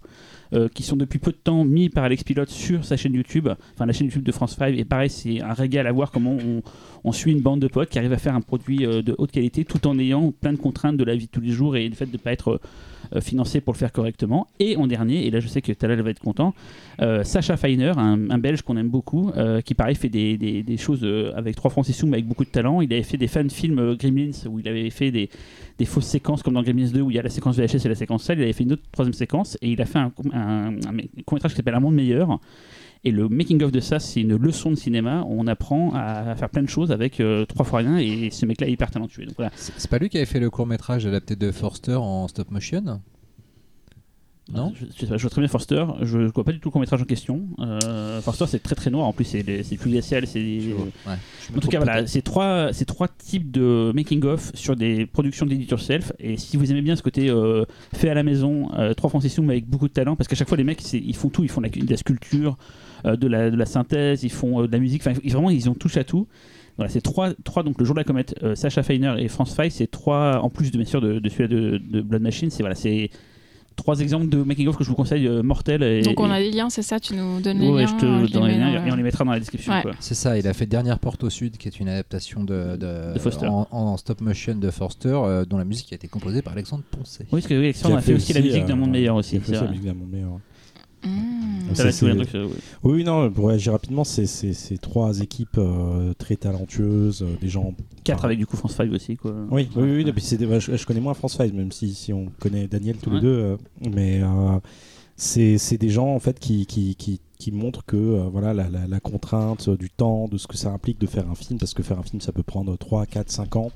euh, 0.55 0.69
qui 0.69 0.83
sont 0.83 0.97
depuis 0.97 1.19
peu 1.19 1.33
de 1.33 1.37
temps 1.37 1.65
mis 1.65 1.89
par 1.89 2.05
Alex 2.05 2.23
Pilote 2.23 2.51
sur 2.51 2.85
sa 2.85 2.97
chaîne 2.97 3.15
YouTube, 3.15 3.49
enfin 3.75 3.87
la 3.87 3.93
chaîne 3.93 4.07
YouTube 4.07 4.23
de 4.23 4.33
France 4.33 4.57
5. 4.57 4.77
Et 4.77 4.85
pareil, 4.85 5.11
c'est 5.11 5.41
un 5.43 5.53
régal 5.53 5.87
à 5.87 5.93
voir 5.93 6.11
comment 6.11 6.37
on, 6.37 6.63
on 7.03 7.13
suit 7.13 7.33
une 7.33 7.41
bande 7.41 7.61
de 7.61 7.69
potes 7.69 7.91
qui 7.91 7.99
arrive 7.99 8.13
à 8.13 8.19
faire 8.19 8.35
un 8.35 8.41
produit 8.41 8.87
euh, 8.87 9.03
de 9.03 9.15
haute 9.19 9.33
qualité 9.33 9.65
tout 9.65 9.87
en 9.87 9.99
ayant 9.99 10.33
plein 10.33 10.53
de 10.53 10.59
contraintes 10.59 10.97
de 10.97 11.05
la 11.05 11.17
vie 11.17 11.27
de 11.27 11.31
tous 11.31 11.41
les 11.41 11.51
jours 11.51 11.77
et 11.77 11.89
le 11.89 11.95
fait 11.95 12.07
de 12.07 12.13
ne 12.13 12.19
pas 12.19 12.33
être 12.33 12.61
euh, 13.15 13.21
financé 13.21 13.61
pour 13.61 13.73
le 13.75 13.79
faire 13.79 13.93
correctement. 13.93 14.47
Et 14.61 14.77
en 14.77 14.87
dernier, 14.87 15.27
et 15.27 15.31
là 15.31 15.41
je 15.41 15.49
sais 15.49 15.61
que 15.63 15.73
Talal 15.73 16.01
va 16.01 16.11
être 16.11 16.21
content, 16.21 16.55
euh, 17.01 17.25
Sacha 17.25 17.57
Feiner, 17.57 17.93
un, 17.97 18.31
un 18.31 18.39
Belge 18.39 18.63
qu'on 18.63 18.77
aime 18.77 18.89
beaucoup, 18.89 19.31
euh, 19.37 19.61
qui 19.61 19.75
pareil 19.75 19.95
fait 19.97 20.09
des, 20.09 20.37
des- 20.37 20.77
choses 20.77 21.07
avec 21.37 21.57
3 21.57 21.71
francs 21.71 21.87
6 21.87 21.93
sous 21.93 22.07
mais 22.07 22.15
avec 22.19 22.27
beaucoup 22.27 22.45
de 22.45 22.51
talent. 22.51 22.81
Il 22.81 22.93
avait 22.93 23.03
fait 23.03 23.17
des 23.17 23.29
fan 23.29 23.49
films 23.51 23.95
Gremlins 23.97 24.31
où 24.51 24.59
il 24.59 24.69
avait 24.69 24.91
fait 24.91 25.11
des, 25.11 25.29
des 25.79 25.85
fausses 25.85 26.07
séquences 26.07 26.43
comme 26.43 26.55
dans 26.55 26.63
Gremlins 26.63 26.91
2 26.93 27.01
où 27.01 27.11
il 27.11 27.17
y 27.17 27.19
a 27.19 27.23
la 27.23 27.29
séquence 27.31 27.57
VHS 27.57 27.85
et 27.87 27.89
la 27.89 27.95
séquence 27.95 28.25
salle. 28.25 28.39
Il 28.39 28.43
avait 28.43 28.53
fait 28.53 28.65
une 28.65 28.73
autre 28.73 28.83
troisième 28.93 29.13
séquence 29.15 29.57
et 29.63 29.71
il 29.71 29.81
a 29.81 29.87
fait 29.87 29.99
un, 29.99 30.13
un, 30.33 30.75
un 30.77 31.23
court 31.25 31.35
métrage 31.37 31.53
qui 31.53 31.57
s'appelle 31.57 31.75
Un 31.75 31.81
monde 31.81 31.95
meilleur. 31.95 32.39
Et 33.05 33.11
le 33.11 33.29
making 33.29 33.63
of 33.63 33.71
de 33.71 33.81
ça, 33.81 33.99
c'est 33.99 34.23
une 34.23 34.37
leçon 34.37 34.71
de 34.71 34.77
cinéma 34.77 35.25
on 35.29 35.47
apprend 35.47 35.93
à 35.95 36.35
faire 36.37 36.49
plein 36.49 36.63
de 36.63 36.69
choses 36.69 36.91
avec 36.91 37.21
euh, 37.21 37.45
trois 37.45 37.65
fois 37.65 37.81
rien 37.81 37.99
et 37.99 38.31
ce 38.31 38.47
mec-là 38.47 38.67
est 38.67 38.73
hyper 38.73 38.91
talentueux. 38.91 39.27
Donc 39.27 39.37
voilà. 39.37 39.51
C'est 39.55 39.91
pas 39.91 39.99
lui 39.99 40.09
qui 40.09 40.17
avait 40.17 40.27
fait 40.27 40.41
le 40.41 40.51
court 40.51 40.67
métrage 40.67 41.05
adapté 41.07 41.37
de 41.37 41.53
Forster 41.53 41.97
en 41.97 42.29
stop 42.29 42.51
motion? 42.51 43.01
Non? 44.53 44.75
je, 44.75 44.85
je 44.85 45.07
pas, 45.07 45.17
je 45.17 45.23
vois 45.23 45.31
très 45.31 45.41
bien 45.41 45.49
Forster. 45.49 45.87
Je 46.03 46.19
ne 46.19 46.27
vois 46.27 46.45
pas 46.45 46.53
du 46.53 46.61
tout 46.61 46.69
le 46.69 46.73
court 46.73 46.81
métrage 46.81 47.01
en 47.01 47.07
question. 47.07 47.47
Euh, 47.61 48.21
Forster, 48.21 48.45
c'est 48.47 48.63
très 48.63 48.75
très 48.75 48.91
noir. 48.91 49.07
En 49.07 49.15
plus, 49.15 49.25
c'est 49.25 49.63
c'est 49.63 49.77
plus 49.77 49.91
glacial. 49.91 50.27
C'est 50.27 50.41
Ouais. 50.41 51.15
En 51.57 51.61
tout 51.61 51.69
cas, 51.69 51.79
voilà, 51.79 52.07
c'est 52.07 52.21
trois, 52.21 52.71
c'est 52.73 52.85
trois 52.85 53.09
types 53.09 53.51
de 53.51 53.91
making-of 53.95 54.51
sur 54.55 54.77
des 54.77 55.07
productions 55.07 55.47
d'Edit 55.47 55.67
Yourself. 55.71 56.13
Et 56.19 56.37
si 56.37 56.59
vous 56.59 56.71
aimez 56.71 56.83
bien 56.83 56.95
ce 56.95 57.03
côté 57.03 57.31
euh, 57.31 57.65
fait 57.95 58.11
à 58.11 58.15
la 58.15 58.23
maison, 58.23 58.71
euh, 58.79 58.93
trois 58.93 59.09
francs 59.09 59.23
six 59.23 59.31
sous, 59.31 59.43
mais 59.43 59.55
avec 59.55 59.67
beaucoup 59.67 59.89
de 59.89 59.95
talent, 59.95 60.15
parce 60.15 60.29
qu'à 60.29 60.37
chaque 60.37 60.49
fois, 60.49 60.59
les 60.59 60.65
mecs, 60.65 60.93
ils 60.93 61.17
font 61.17 61.31
tout. 61.31 61.43
Ils 61.43 61.49
font 61.51 61.63
de 61.63 61.67
la, 61.67 61.71
de 61.71 61.91
la 61.91 61.97
sculpture, 61.97 62.51
euh, 62.53 62.84
de, 63.05 63.27
la, 63.29 63.51
de 63.51 63.57
la 63.57 63.67
synthèse, 63.67 64.23
ils 64.25 64.33
font 64.33 64.63
euh, 64.63 64.67
de 64.67 64.73
la 64.73 64.79
musique. 64.79 65.03
Enfin, 65.07 65.19
vraiment, 65.25 65.51
ils 65.51 65.69
ont 65.71 65.75
touché 65.75 66.01
à 66.01 66.05
tout. 66.05 66.27
Voilà, 66.77 66.91
c'est 66.91 67.01
trois, 67.01 67.31
trois, 67.45 67.63
donc 67.63 67.79
le 67.79 67.85
jour 67.85 67.95
de 67.95 68.01
la 68.01 68.05
comète, 68.05 68.35
euh, 68.43 68.55
Sacha 68.57 68.83
Feiner 68.83 69.15
et 69.19 69.29
France 69.29 69.55
Fay, 69.55 69.71
c'est 69.71 69.87
trois, 69.89 70.41
en 70.43 70.51
plus 70.51 70.73
de 70.73 70.77
bien 70.79 70.87
sûr 70.87 71.01
de, 71.01 71.21
de 71.21 71.29
celui-là 71.29 71.49
de, 71.49 71.79
de 71.79 72.01
Blood 72.01 72.21
Machine, 72.23 72.51
c'est 72.51 72.65
voilà, 72.65 72.75
c'est 72.75 73.11
trois 73.77 74.01
exemples 74.01 74.29
de 74.29 74.39
making-of 74.43 74.77
que 74.77 74.83
je 74.85 74.89
vous 74.89 74.97
conseille 74.97 75.27
euh, 75.29 75.43
mortels. 75.45 75.83
Et, 75.85 76.03
Donc 76.03 76.19
on 76.19 76.31
a 76.31 76.41
et- 76.41 76.51
des 76.51 76.57
liens, 76.57 76.71
c'est 76.71 76.83
ça? 76.83 76.99
Tu 76.99 77.15
nous 77.15 77.41
donnes 77.41 77.59
les 77.61 77.69
Ouais, 77.69 77.83
liens 77.83 77.87
je 77.89 78.01
te 78.01 78.07
euh, 78.07 78.27
je 78.27 78.33
les 78.41 78.55
les 78.55 78.59
liens 78.59 78.73
dans 78.73 78.87
et 78.87 78.89
on 78.89 78.91
le- 78.91 78.97
les 78.97 79.03
mettra 79.05 79.25
dans 79.25 79.31
la 79.31 79.39
description. 79.39 79.73
Ouais. 79.73 79.83
C'est 80.01 80.15
ça, 80.15 80.37
il 80.37 80.49
a 80.49 80.53
fait 80.53 80.67
Dernière 80.67 80.99
Porte 80.99 81.23
au 81.23 81.31
Sud, 81.31 81.57
qui 81.59 81.69
est 81.69 81.79
une 81.79 81.89
adaptation 81.89 82.43
de, 82.43 82.77
De 82.77 83.19
Foster. 83.21 83.47
En, 83.47 83.69
en 83.71 83.97
stop 83.97 84.21
motion 84.21 84.57
de 84.57 84.71
Forster, 84.71 85.09
euh, 85.15 85.45
dont 85.45 85.59
la 85.59 85.65
musique 85.65 85.93
a 85.93 85.95
été 85.97 86.09
composée 86.09 86.43
par 86.43 86.55
Alexandre 86.55 86.83
Poncet. 86.91 87.25
Oui, 87.25 87.41
parce 87.41 87.47
que 87.47 87.55
oui, 87.55 87.65
Alexandre 87.67 87.97
a 87.99 88.01
fait 88.01 88.15
aussi 88.15 88.33
la 88.33 88.41
musique 88.41 88.65
d'un 88.67 88.75
monde 88.77 88.91
meilleur 88.91 89.15
aussi. 89.17 89.37
Il 89.37 89.39
a 89.39 89.41
fait 89.43 89.47
c'est 89.47 89.53
aussi 89.53 89.61
la 89.61 89.67
vrai. 89.67 89.77
musique 89.77 89.87
d'un 89.87 89.95
monde 89.95 90.11
meilleur. 90.11 90.41
Mmh. 91.05 91.75
Ça, 91.75 91.85
va 91.85 91.91
euh, 91.91 92.47
ouais. 92.47 92.51
Oui, 92.85 92.93
oui, 92.93 93.05
non, 93.05 93.31
pour 93.31 93.49
réagir 93.49 93.73
rapidement, 93.73 94.05
c'est 94.05 94.27
trois 94.81 95.21
équipes 95.21 95.59
euh, 95.59 96.13
très 96.19 96.37
talentueuses, 96.37 97.23
euh, 97.23 97.37
des 97.41 97.49
gens. 97.49 97.75
4 98.05 98.19
enfin, 98.19 98.27
avec 98.27 98.39
du 98.39 98.47
coup 98.47 98.57
France 98.57 98.75
5 98.77 98.93
aussi. 98.93 99.17
Quoi. 99.17 99.35
Oui, 99.51 99.69
oui, 99.77 99.83
oui, 99.83 100.03
oui, 100.05 100.13
puis 100.13 100.23
c'est 100.23 100.37
des- 100.37 100.47
bah, 100.47 100.59
je, 100.59 100.77
je 100.77 100.87
connais 100.87 101.01
moins 101.01 101.15
France 101.15 101.37
5, 101.37 101.53
même 101.53 101.73
si, 101.73 101.95
si 101.95 102.13
on 102.13 102.27
connaît 102.39 102.69
Daniel 102.69 102.97
tous 102.97 103.11
Ouais. 103.11 103.17
les 103.17 103.23
deux. 103.23 103.29
euh, 103.29 103.57
mais 103.93 104.21
euh, 104.23 104.59
c'est 105.17 105.59
c'est 105.59 105.79
des 105.79 105.91
gens 105.91 106.09
en 106.09 106.19
fait 106.19 106.39
qui, 106.41 106.67
qui, 106.67 106.97
qui, 106.97 107.21
qui 107.39 107.53
montrent 107.53 107.85
que 107.85 107.97
euh, 107.97 108.29
voilà 108.31 108.53
la, 108.53 108.69
la- 108.69 108.87
la 108.87 109.01
contrainte 109.01 109.69
euh, 109.69 109.77
du 109.77 109.91
temps, 109.91 110.29
de 110.29 110.39
ce 110.39 110.47
que 110.47 110.57
ça 110.57 110.71
implique 110.71 111.01
de 111.01 111.07
faire 111.07 111.29
un 111.31 111.35
film, 111.35 111.59
parce 111.59 111.73
que 111.75 111.83
faire 111.83 111.99
un 111.99 112.03
film 112.03 112.21
ça 112.21 112.33
peut 112.33 112.43
prendre 112.43 112.77
3, 112.77 113.07
4, 113.07 113.31
5 113.31 113.57
ans. 113.57 113.71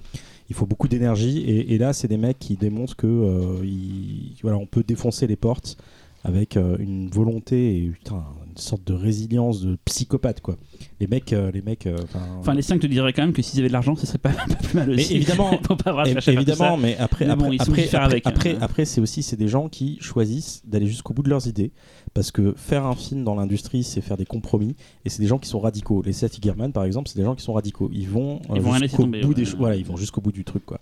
Il 0.51 0.55
faut 0.55 0.67
beaucoup 0.67 0.89
d'énergie 0.89 1.39
et, 1.41 1.75
et 1.75 1.79
là 1.79 1.93
c'est 1.93 2.09
des 2.09 2.17
mecs 2.17 2.39
qui 2.39 2.57
démontrent 2.57 2.97
que 2.97 3.07
euh, 3.07 3.65
ils- 3.65 4.37
voilà, 4.43 4.57
on 4.59 4.67
peut 4.67 4.83
défoncer 4.83 5.27
les 5.27 5.37
portes 5.37 5.77
avec 6.25 6.57
euh, 6.57 6.77
une 6.79 7.09
volonté 7.09 7.77
et 7.79 7.89
putain, 7.91 8.25
une 8.51 8.57
sorte 8.57 8.85
de 8.85 8.93
résilience 8.93 9.61
de 9.63 9.77
psychopathe 9.85 10.41
quoi. 10.41 10.57
Les 11.01 11.07
mecs, 11.07 11.33
euh, 11.33 11.51
les 11.53 11.63
mecs. 11.63 11.87
euh, 11.87 11.97
Enfin, 12.41 12.55
les 12.55 12.63
5 12.63 12.81
te 12.81 12.87
diraient 12.87 13.13
quand 13.13 13.23
même 13.23 13.33
que 13.33 13.41
s'ils 13.43 13.61
avaient 13.61 13.69
de 13.69 13.73
l'argent, 13.73 13.95
ce 13.97 14.07
serait 14.07 14.19
pas, 14.19 14.31
pas 14.49 14.55
plus 14.57 14.75
mal 14.75 14.91
aussi. 14.91 15.11
Mais 15.11 15.17
évidemment, 15.17 15.51
Faut 15.67 15.77
pas 15.77 15.93
tout 16.05 16.31
évidemment, 16.31 16.77
mais 16.77 16.97
après, 16.97 17.27
Mais 17.27 17.37
bon, 17.37 17.45
après, 17.47 17.59
sont 17.59 17.71
après, 17.71 17.85
après, 17.87 17.97
avec, 17.99 18.27
après, 18.27 18.55
hein. 18.55 18.59
après, 18.61 18.85
c'est 18.85 19.01
aussi 19.01 19.23
c'est 19.23 19.37
des 19.37 19.49
gens 19.49 19.69
qui 19.69 19.97
choisissent 20.01 20.63
d'aller 20.67 20.87
jusqu'au 20.87 21.15
bout 21.15 21.23
de 21.23 21.31
leurs 21.31 21.47
idées, 21.47 21.73
parce 22.15 22.31
que 22.33 22.53
faire 22.57 22.85
un 22.87 22.95
film 22.95 23.23
dans 23.25 23.35
l'industrie, 23.37 23.85
c'est 23.85 24.01
faire 24.01 24.17
des 24.17 24.27
compromis, 24.27 24.75
et 25.05 25.09
c'est 25.11 25.23
des 25.23 25.29
gens 25.29 25.39
qui 25.39 25.49
sont 25.49 25.61
radicaux. 25.61 26.03
Les 26.05 26.13
Seth 26.13 26.43
German, 26.43 26.73
par 26.73 26.85
exemple, 26.85 27.09
c'est 27.09 27.19
des 27.19 27.25
gens 27.25 27.35
qui 27.37 27.45
sont 27.45 27.53
radicaux. 27.53 27.91
Ils 27.93 28.09
vont, 28.09 28.41
euh, 28.51 28.61
jusqu'au 28.81 29.07
bout 29.07 29.29
ouais. 29.29 29.35
des 29.35 29.45
cho- 29.45 29.57
voilà, 29.59 29.77
ils 29.77 29.85
vont 29.85 29.97
jusqu'au 29.97 30.21
bout 30.21 30.33
du 30.33 30.45
truc, 30.45 30.65
quoi. 30.67 30.81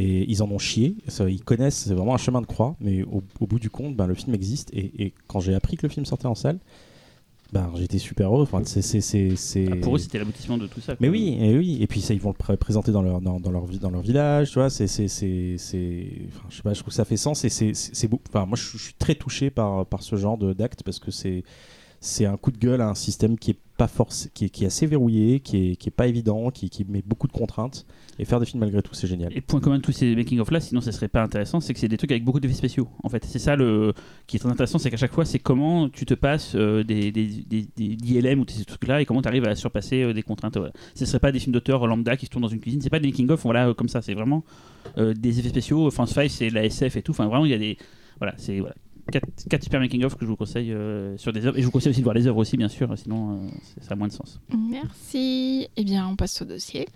Et 0.00 0.30
ils 0.30 0.42
en 0.44 0.50
ont 0.50 0.58
chié. 0.58 0.94
Ça, 1.08 1.28
ils 1.28 1.42
connaissent, 1.42 1.76
c'est 1.88 1.92
vraiment 1.94 2.14
un 2.14 2.18
chemin 2.18 2.40
de 2.40 2.46
croix, 2.46 2.76
mais 2.80 3.02
au, 3.02 3.22
au 3.40 3.46
bout 3.48 3.58
du 3.58 3.68
compte, 3.68 3.96
ben, 3.96 4.06
le 4.06 4.14
film 4.14 4.32
existe. 4.34 4.70
Et, 4.72 4.92
et 5.02 5.12
quand 5.26 5.40
j'ai 5.40 5.54
appris 5.54 5.76
que 5.76 5.84
le 5.86 5.92
film 5.92 6.06
sortait 6.06 6.26
en 6.26 6.36
salle, 6.36 6.58
ben, 7.52 7.72
j'étais 7.76 7.98
super 7.98 8.32
heureux. 8.32 8.42
Enfin, 8.42 8.60
c'est, 8.64 8.82
c'est, 8.82 9.00
c'est, 9.00 9.34
c'est- 9.34 9.66
Ah, 9.72 9.76
Pour 9.82 9.96
eux, 9.96 9.98
c'était 9.98 10.18
l'aboutissement 10.18 10.56
de 10.58 10.66
tout 10.68 10.80
ça. 10.80 10.94
quoi. 10.94 10.98
mais 11.00 11.08
oui, 11.08 11.36
et 11.40 11.56
oui, 11.56 11.78
et 11.80 11.86
puis 11.88 12.00
ça, 12.00 12.14
ils 12.14 12.20
vont 12.20 12.28
le 12.28 12.34
pré- 12.36 12.56
présenter 12.56 12.92
dans 12.92 13.02
leur, 13.02 13.20
dans, 13.20 13.40
dans 13.40 13.50
leur, 13.50 13.66
dans 13.66 13.90
leur 13.90 14.02
village, 14.02 14.50
tu 14.50 14.54
vois, 14.60 14.70
c'est, 14.70 14.86
c'est, 14.86 15.08
c'est, 15.08 15.56
c'est- 15.58 16.06
enfin, 16.28 16.46
je 16.50 16.56
sais 16.56 16.62
pas, 16.62 16.74
je 16.74 16.80
trouve 16.80 16.90
que 16.90 16.94
ça 16.94 17.04
fait 17.04 17.16
sens 17.16 17.44
et 17.44 17.48
c'est, 17.48 17.74
c'est, 17.74 17.94
c'est 17.94 18.06
beau. 18.06 18.20
Enfin, 18.28 18.44
moi, 18.46 18.56
je, 18.56 18.76
je 18.78 18.82
suis 18.84 18.94
très 18.94 19.14
touché 19.16 19.50
par, 19.50 19.84
par 19.86 20.02
ce 20.02 20.14
genre 20.16 20.38
d'acte 20.38 20.82
parce 20.84 20.98
que 21.00 21.10
c'est, 21.10 21.42
c'est 22.00 22.26
un 22.26 22.36
coup 22.36 22.52
de 22.52 22.58
gueule 22.58 22.82
à 22.82 22.88
un 22.88 22.94
système 22.94 23.36
qui 23.38 23.52
est 23.52 23.58
pas 23.78 23.88
forcé, 23.88 24.30
qui 24.34 24.46
est, 24.46 24.48
qui 24.50 24.64
est 24.64 24.66
assez 24.66 24.86
verrouillé, 24.86 25.40
qui 25.40 25.70
est, 25.70 25.76
qui 25.76 25.88
est 25.88 25.92
pas 25.92 26.06
évident, 26.06 26.50
qui, 26.50 26.68
qui 26.68 26.84
met 26.84 27.02
beaucoup 27.06 27.28
de 27.28 27.32
contraintes. 27.32 27.86
Et 28.18 28.24
faire 28.24 28.40
des 28.40 28.46
films 28.46 28.60
malgré 28.60 28.82
tout, 28.82 28.92
c'est 28.92 29.06
génial. 29.06 29.32
Et 29.36 29.40
point 29.40 29.60
commun 29.60 29.78
de 29.78 29.82
tous 29.82 29.92
ces 29.92 30.16
making-of 30.16 30.50
là, 30.50 30.60
sinon 30.60 30.80
ça 30.80 30.90
serait 30.90 31.08
pas 31.08 31.22
intéressant, 31.22 31.60
c'est 31.60 31.72
que 31.72 31.78
c'est 31.80 31.88
des 31.88 31.96
trucs 31.96 32.10
avec 32.10 32.24
beaucoup 32.24 32.40
d'effets 32.40 32.54
spéciaux. 32.54 32.88
En 33.04 33.08
fait, 33.08 33.24
c'est 33.24 33.38
ça 33.38 33.54
le 33.54 33.94
qui 34.26 34.36
est 34.36 34.40
très 34.40 34.50
intéressant, 34.50 34.78
c'est 34.78 34.90
qu'à 34.90 34.96
chaque 34.96 35.12
fois, 35.12 35.24
c'est 35.24 35.38
comment 35.38 35.88
tu 35.88 36.04
te 36.04 36.14
passes 36.14 36.56
euh, 36.56 36.82
des, 36.82 37.12
des, 37.12 37.26
des, 37.26 37.68
des 37.76 38.34
ou 38.34 38.44
ces 38.48 38.64
trucs-là 38.64 39.00
et 39.00 39.06
comment 39.06 39.22
tu 39.22 39.28
arrives 39.28 39.46
à 39.46 39.54
surpasser 39.54 40.02
euh, 40.02 40.12
des 40.12 40.22
contraintes. 40.22 40.56
Voilà. 40.56 40.72
Ce 40.96 41.06
serait 41.06 41.20
pas 41.20 41.30
des 41.30 41.38
films 41.38 41.52
d'auteur 41.52 41.86
lambda 41.86 42.16
qui 42.16 42.26
se 42.26 42.30
tournent 42.30 42.42
dans 42.42 42.48
une 42.48 42.60
cuisine, 42.60 42.80
c'est 42.80 42.90
pas 42.90 42.98
des 42.98 43.08
making-of 43.08 43.44
voilà, 43.44 43.68
euh, 43.68 43.74
comme 43.74 43.88
ça, 43.88 44.02
c'est 44.02 44.14
vraiment 44.14 44.44
euh, 44.98 45.14
des 45.14 45.38
effets 45.38 45.50
spéciaux. 45.50 45.90
France 45.90 46.12
5, 46.14 46.28
c'est 46.30 46.50
la 46.50 46.64
SF 46.64 46.96
et 46.96 47.02
tout. 47.02 47.12
Enfin, 47.12 47.26
vraiment, 47.26 47.44
il 47.44 47.50
y 47.50 47.54
a 47.54 47.58
des. 47.58 47.78
Voilà, 48.18 48.34
c'est. 48.36 48.58
Voilà. 48.58 48.74
4, 49.10 49.62
super 49.62 49.80
making-of 49.80 50.14
que 50.14 50.24
je 50.24 50.30
vous 50.30 50.36
conseille 50.36 50.72
euh, 50.72 51.16
sur 51.16 51.32
des 51.32 51.46
œuvres. 51.46 51.58
Et 51.58 51.60
je 51.60 51.66
vous 51.66 51.72
conseille 51.72 51.90
aussi 51.90 52.00
de 52.00 52.04
voir 52.04 52.14
les 52.14 52.26
œuvres 52.26 52.38
aussi, 52.38 52.56
bien 52.56 52.68
sûr, 52.68 52.92
sinon 52.96 53.32
euh, 53.32 53.48
ça 53.80 53.92
a 53.92 53.96
moins 53.96 54.08
de 54.08 54.12
sens. 54.12 54.40
Merci. 54.70 55.68
Eh 55.76 55.84
bien, 55.84 56.06
on 56.08 56.16
passe 56.16 56.40
au 56.42 56.44
dossier. 56.44 56.86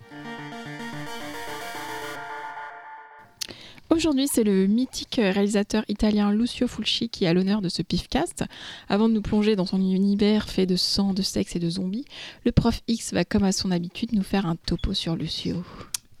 Aujourd'hui, 3.89 4.27
c'est 4.27 4.43
le 4.43 4.65
mythique 4.65 5.19
réalisateur 5.21 5.83
italien 5.87 6.31
Lucio 6.31 6.67
Fulci 6.67 7.09
qui 7.09 7.27
a 7.27 7.33
l'honneur 7.33 7.61
de 7.61 7.69
ce 7.69 7.83
pifcast. 7.83 8.43
Avant 8.89 9.07
de 9.07 9.13
nous 9.13 9.21
plonger 9.21 9.55
dans 9.55 9.67
son 9.67 9.79
univers 9.79 10.49
fait 10.49 10.65
de 10.65 10.75
sang, 10.75 11.13
de 11.13 11.21
sexe 11.21 11.55
et 11.55 11.59
de 11.59 11.69
zombies, 11.69 12.05
le 12.43 12.51
prof 12.51 12.81
X 12.87 13.13
va, 13.13 13.23
comme 13.23 13.43
à 13.43 13.51
son 13.51 13.69
habitude, 13.69 14.13
nous 14.13 14.23
faire 14.23 14.47
un 14.47 14.55
topo 14.55 14.93
sur 14.93 15.15
Lucio. 15.15 15.63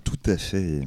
Tout 0.03 0.19
à 0.25 0.37
fait. 0.37 0.81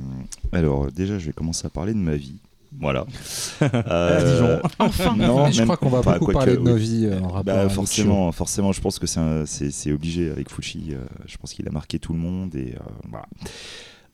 Alors, 0.53 0.93
déjà, 0.93 1.19
je 1.19 1.27
vais 1.27 1.33
commencer 1.33 1.67
à 1.67 1.71
parler 1.71 1.93
de 1.93 1.99
ma 1.99 2.15
vie. 2.15 2.39
Voilà. 2.81 3.07
À 3.61 4.23
Dijon. 4.23 4.61
Enfin 4.79 5.17
non, 5.17 5.51
je 5.51 5.63
crois 5.63 5.77
qu'on 5.77 5.89
va 5.89 6.03
pas, 6.03 6.19
beaucoup 6.19 6.33
parler 6.33 6.53
de 6.55 6.59
oui. 6.59 6.65
nos 6.65 6.77
vies 6.77 7.07
euh, 7.07 7.19
en 7.21 7.29
rapport 7.29 7.45
Bah, 7.45 7.61
avec 7.61 7.73
forcément, 7.73 8.31
forcément, 8.33 8.73
je 8.73 8.81
pense 8.81 8.99
que 8.99 9.07
c'est 9.07 9.21
un- 9.21 9.47
c'est 9.47 9.71
c'est 9.71 9.93
obligé 9.93 10.31
avec 10.31 10.51
Fulci. 10.51 10.89
euh, 10.91 10.99
je 11.27 11.37
pense 11.39 11.53
qu'il 11.55 11.67
a 11.67 11.71
marqué 11.71 11.99
tout 11.99 12.13
le 12.13 12.19
monde 12.19 12.55
et 12.55 12.75
euh, 12.75 12.81
voilà. 13.11 13.27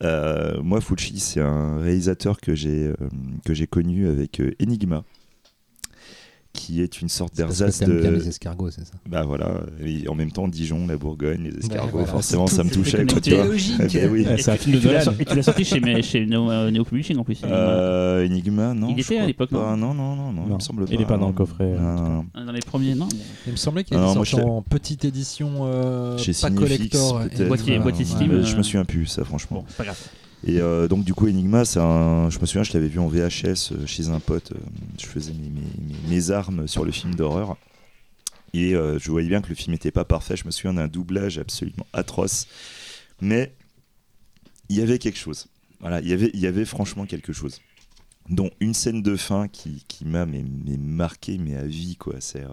Euh, 0.05 0.61
moi, 0.63 0.81
Fulci, 0.81 1.19
c'est 1.21 1.41
un 1.41 1.79
réalisateur 1.81 2.41
que 2.41 2.55
j'ai 2.55 2.89
euh, 2.89 2.95
que 3.45 3.55
j'ai 3.55 3.67
connu 3.67 4.09
avec 4.09 4.41
euh, 4.41 4.53
Enigma, 4.63 5.05
qui 6.53 6.83
est 6.83 7.01
une 7.01 7.09
sorte 7.09 7.35
d'ersatz 7.35 7.79
t'aimes 7.79 7.99
bien 8.01 8.11
de. 8.11 8.17
les 8.17 8.29
escargots, 8.29 8.71
c'est 8.71 8.85
ça 8.87 8.93
Bah 9.09 9.23
voilà, 9.23 9.63
et 9.83 10.07
en 10.07 10.15
même 10.15 10.31
temps 10.31 10.49
Dijon, 10.49 10.87
la 10.87 10.97
Bourgogne, 10.99 11.45
les 11.51 11.59
escargots, 11.59 11.89
voilà, 11.93 12.07
forcément 12.07 12.47
ça 12.47 12.63
me 12.63 12.71
touchait. 12.71 13.07
tout 13.07 13.15
quoi, 13.15 13.21
tu 13.23 13.35
vois. 13.35 13.47
logique. 13.47 13.81
Eh 13.95 13.99
ben 14.01 14.11
oui. 14.13 14.27
C'est 14.39 14.51
un 14.51 14.57
film 14.57 14.73
de 14.75 14.79
Et 14.79 14.81
tu 14.83 14.87
l'as 14.89 14.93
Nolan. 14.93 15.05
sorti- 15.05 15.23
et 15.23 15.25
tu 15.25 15.37
l'as 15.37 15.43
sorti 15.43 15.65
chez, 15.65 16.03
chez 16.03 16.27
Neo, 16.27 16.51
euh, 16.51 16.71
Neo 16.71 16.85
Publishing 16.85 17.17
en 17.17 17.25
plus. 17.25 17.41
Euh, 17.45 18.27
Enigma, 18.27 18.75
non. 18.75 18.89
Il 18.91 19.01
était 19.01 19.17
à 19.19 19.27
l'époque, 19.27 19.49
pas. 19.51 19.75
Non, 19.77 19.95
non, 19.95 20.15
non, 20.15 20.33
non, 20.33 20.43
il 20.45 20.49
Non, 20.51 20.55
me 20.57 20.61
semble 20.61 20.85
pas. 20.85 20.93
il 20.93 21.01
est 21.01 21.05
pas 21.07 21.17
dans 21.17 21.21
le 21.29 21.33
non. 21.33 21.33
coffret, 21.33 21.71
Non, 21.81 21.95
non, 21.95 22.25
non. 22.35 22.45
Dans 22.45 22.53
les 22.53 22.61
premiers, 22.61 22.95
non. 22.95 23.09
Il 23.47 23.53
me 23.53 23.57
semblait 23.57 23.85
qu'il 23.85 23.97
était 23.97 24.05
non, 24.07 24.13
sorti 24.13 24.37
en 24.37 24.61
petite 24.63 25.05
édition, 25.07 25.51
euh, 25.63 26.19
Chez 26.19 26.33
pas 26.41 26.51
collector. 26.51 27.23
et- 27.23 27.45
Boîtier-. 27.47 28.05
Steam, 28.05 28.31
euh, 28.31 28.45
Je 28.45 28.57
me 28.57 28.63
souviens 28.63 28.85
plus, 28.85 29.07
ça, 29.07 29.25
franchement. 29.25 29.59
Bon, 29.61 29.65
c'est 29.69 29.77
pas 29.79 29.85
grave. 29.85 29.99
Et 30.45 30.61
euh, 30.61 30.89
donc 30.89 31.05
du 31.05 31.15
coup 31.15 31.29
Enigma, 31.29 31.65
c'est 31.65 31.79
un... 31.81 32.29
je 32.31 32.39
me 32.41 32.47
souviens, 32.47 32.65
je 32.65 32.73
l'avais 32.73 32.89
vu 32.89 32.99
en 32.99 33.07
VHS 33.07 33.73
euh, 33.73 33.87
chez 33.87 34.09
un 34.09 34.19
pote. 34.21 34.53
euh, 34.53 34.59
je 35.01 35.07
faisais 35.07 35.33
mes, 35.33 35.49
mes- 35.49 35.61
mes- 35.61 36.09
mes 36.09 36.31
armes 36.31 36.67
sur 36.67 36.85
le 36.85 36.91
film 36.91 37.15
d'horreur. 37.15 37.57
Et 38.55 38.73
je 38.73 39.11
voyais 39.11 39.29
bien 39.29 39.41
que 39.41 39.49
le 39.49 39.55
film 39.55 39.73
n'était 39.73 39.91
pas 39.91 40.05
parfait. 40.05 40.37
Je 40.37 40.45
me 40.45 40.51
souviens 40.51 40.75
d'un 40.75 40.87
doublage 40.87 41.39
absolument 41.39 41.87
atroce. 41.95 42.47
mais 43.23 43.55
il 44.69 44.77
y 44.77 44.83
avait 44.83 44.99
quelque 44.99 45.19
chose. 45.19 45.47
Voilà, 45.81 46.01
il 46.03 46.09
y 46.09 46.13
il 46.35 46.39
y 46.39 46.47
avait 46.47 46.67
franchement 46.67 47.07
quelque 47.07 47.33
chose. 47.33 47.61
Dont 48.31 48.51
une 48.61 48.73
scène 48.73 49.03
de 49.03 49.17
fin 49.17 49.49
qui, 49.49 49.85
qui 49.89 50.05
m'a 50.05 50.27
mais, 50.27 50.45
mais 50.65 50.77
marqué 50.77 51.39
mais 51.39 51.57
à 51.57 51.65
vie 51.65 51.97
quoi. 51.97 52.15
C'est, 52.21 52.43
euh, 52.45 52.49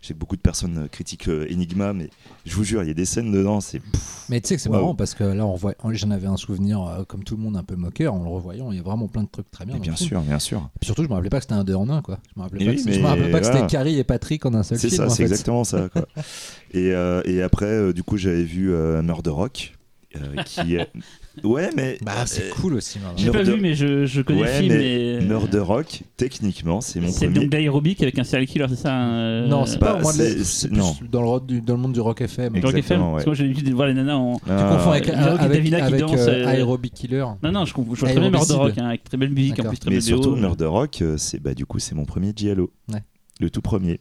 je 0.00 0.06
sais 0.08 0.14
que 0.14 0.18
beaucoup 0.18 0.36
de 0.36 0.40
personnes 0.40 0.78
euh, 0.84 0.86
critiquent 0.88 1.28
euh, 1.28 1.48
Enigma, 1.52 1.92
mais 1.92 2.10
je 2.46 2.54
vous 2.54 2.62
jure, 2.62 2.82
il 2.84 2.86
y 2.86 2.90
a 2.92 2.94
des 2.94 3.04
scènes 3.04 3.32
dedans, 3.32 3.60
c'est 3.60 3.82
Mais 4.28 4.40
tu 4.40 4.48
sais 4.48 4.56
que 4.56 4.62
c'est 4.62 4.68
Waouh. 4.68 4.80
marrant 4.80 4.94
parce 4.94 5.14
que 5.14 5.24
là, 5.24 5.44
on 5.44 5.52
revoit- 5.54 5.74
j'en 5.92 6.10
avais 6.12 6.28
un 6.28 6.36
souvenir, 6.36 6.80
euh, 6.82 7.02
comme 7.04 7.24
tout 7.24 7.36
le 7.36 7.42
monde, 7.42 7.56
un 7.56 7.64
peu 7.64 7.74
moqueur. 7.74 8.14
En 8.14 8.22
le 8.22 8.28
revoyant, 8.30 8.70
il 8.70 8.76
y 8.76 8.80
a 8.80 8.82
vraiment 8.84 9.08
plein 9.08 9.24
de 9.24 9.28
trucs 9.28 9.50
très 9.50 9.66
bien. 9.66 9.78
Bien 9.78 9.96
sûr, 9.96 10.20
bien 10.20 10.38
sûr. 10.38 10.70
Et 10.80 10.84
surtout, 10.84 11.02
je 11.02 11.08
me 11.08 11.14
rappelais 11.14 11.28
pas 11.28 11.38
que 11.38 11.44
c'était 11.44 11.54
un 11.54 11.64
2 11.64 11.74
en 11.74 11.88
1, 11.88 12.02
quoi. 12.02 12.20
Je 12.34 12.38
me 12.38 12.44
rappelais 12.44 12.62
Et 12.62 12.66
pas, 12.66 12.70
oui, 12.70 12.84
que, 12.84 12.92
je 12.92 13.00
me 13.00 13.06
rappelais 13.06 13.30
pas 13.32 13.38
que 13.40 13.44
c'était 13.46 13.56
voilà. 13.58 13.66
Carrie 13.68 13.98
et 13.98 14.04
Patrick 14.04 14.46
en 14.46 14.54
un 14.54 14.62
seul 14.62 14.78
C'est 14.78 14.88
film. 14.90 15.00
ça, 15.02 15.06
en 15.06 15.10
c'est 15.10 15.22
exactement 15.24 15.64
ça. 15.64 15.88
Quoi. 15.88 16.06
et, 16.72 16.92
euh, 16.92 17.20
et 17.24 17.42
après, 17.42 17.66
euh, 17.66 17.92
du 17.92 18.04
coup, 18.04 18.16
j'avais 18.16 18.44
vu 18.44 18.72
euh, 18.72 19.02
Murder 19.02 19.30
Rock, 19.30 19.72
euh, 20.16 20.42
qui 20.44 20.76
est... 20.76 20.88
Ouais, 21.44 21.70
mais... 21.76 21.96
Bah, 22.02 22.26
c'est 22.26 22.42
euh, 22.42 22.50
cool 22.60 22.74
aussi. 22.74 22.98
Murder 22.98 23.22
J'ai 23.22 23.30
pas 23.30 23.42
vu, 23.42 23.60
mais 23.60 23.74
je, 23.74 24.04
je 24.04 24.20
connais 24.20 24.42
Ouais, 24.42 24.46
le 24.60 24.62
film. 24.68 24.74
mais 24.76 25.14
et- 25.14 25.20
Murder 25.20 25.60
Rock, 25.60 26.02
techniquement, 26.16 26.80
c'est 26.80 27.00
mon 27.00 27.08
C'est 27.08 27.26
premier... 27.26 27.40
donc 27.40 27.50
d'aérobic 27.50 28.02
avec 28.02 28.18
un 28.18 28.24
serial 28.24 28.46
killer, 28.48 28.66
c'est 28.68 28.76
ça 28.76 28.94
euh, 29.00 29.46
Non, 29.46 29.64
c'est 29.64 29.78
bah, 29.78 29.92
pas 29.92 29.98
au 29.98 30.02
moins 30.02 30.12
de 30.12 30.18
c'est- 30.18 30.38
c'est- 30.38 30.44
c'est 30.68 30.72
non. 30.72 30.94
dans 31.10 31.22
le, 31.22 31.28
rock 31.28 31.46
du- 31.46 31.60
dans 31.60 31.74
le 31.74 31.80
monde 31.80 31.92
du 31.92 32.00
rock 32.00 32.20
FM. 32.20 32.54
Rock 32.54 32.56
FM 32.56 32.76
Exactement, 32.76 33.10
Parce 33.12 33.16
ouais. 33.18 33.24
que 33.24 33.28
moi 33.30 33.34
j'ai 33.34 33.42
l'habitude 33.44 33.68
de 33.68 33.74
voir 33.74 33.88
les 33.88 33.94
nanas 33.94 34.16
en. 34.16 34.36
Tu 34.36 34.42
Ah, 34.50 34.68
confonds 34.76 34.90
avec, 34.90 35.08
avec, 35.08 35.52
Davina 35.52 35.76
qui 35.78 35.82
avec, 35.94 36.02
euh, 36.02 36.16
euh, 36.16 36.48
Aerobic 36.48 36.94
Killer. 36.94 37.24
Non, 37.42 37.52
non, 37.52 37.64
je, 37.64 37.74
comprends- 37.74 37.94
je 37.94 38.00
vois 38.00 38.10
très 38.10 38.20
bien. 38.20 38.30
Murder 38.30 38.54
Rock, 38.54 38.72
hein, 38.78 38.86
avec 38.88 39.04
très 39.04 39.16
belle 39.16 39.30
musique, 39.30 39.58
en 39.60 39.68
plus 39.68 39.78
très 39.78 39.90
Mais 39.90 39.96
belle 39.96 40.02
surtout, 40.02 40.30
BO. 40.30 40.36
Murder 40.36 40.66
Rock, 40.66 40.98
euh, 41.02 41.14
c'est 41.16 41.38
bah, 41.40 41.54
du 41.54 41.64
coup, 41.64 41.78
c'est 41.78 41.94
mon 41.94 42.04
premier 42.04 42.32
Giallo. 42.34 42.70
Ouais. 42.92 43.02
Le 43.40 43.48
tout 43.50 43.62
premier. 43.62 44.00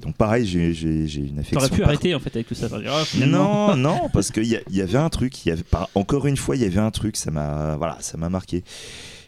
Donc 0.00 0.16
pareil, 0.16 0.46
j'ai 0.46 0.68
une 0.70 1.38
affection. 1.40 1.58
T'aurais 1.58 1.70
pu 1.70 1.80
par- 1.80 1.88
arrêter 1.88 2.14
en 2.14 2.20
fait 2.20 2.34
avec 2.36 2.46
tout 2.46 2.54
ça. 2.54 2.68
t'aurais 2.68 2.82
dit, 2.82 2.88
Ah, 2.90 3.04
finalement. 3.04 3.76
Non, 3.76 3.94
non, 4.02 4.08
parce 4.12 4.30
qu'il 4.30 4.44
y, 4.44 4.58
y 4.70 4.80
avait 4.80 4.98
un 4.98 5.08
truc. 5.10 5.44
Y 5.44 5.50
avait 5.50 5.62
pas, 5.64 5.90
encore 5.96 6.26
une 6.26 6.36
fois, 6.36 6.54
il 6.56 6.62
y 6.62 6.64
avait 6.64 6.78
un 6.78 6.90
truc. 6.92 7.16
Ça 7.16 7.30
m'a, 7.30 7.76
voilà, 7.76 7.98
ça 8.00 8.16
m'a 8.16 8.28
marqué. 8.28 8.62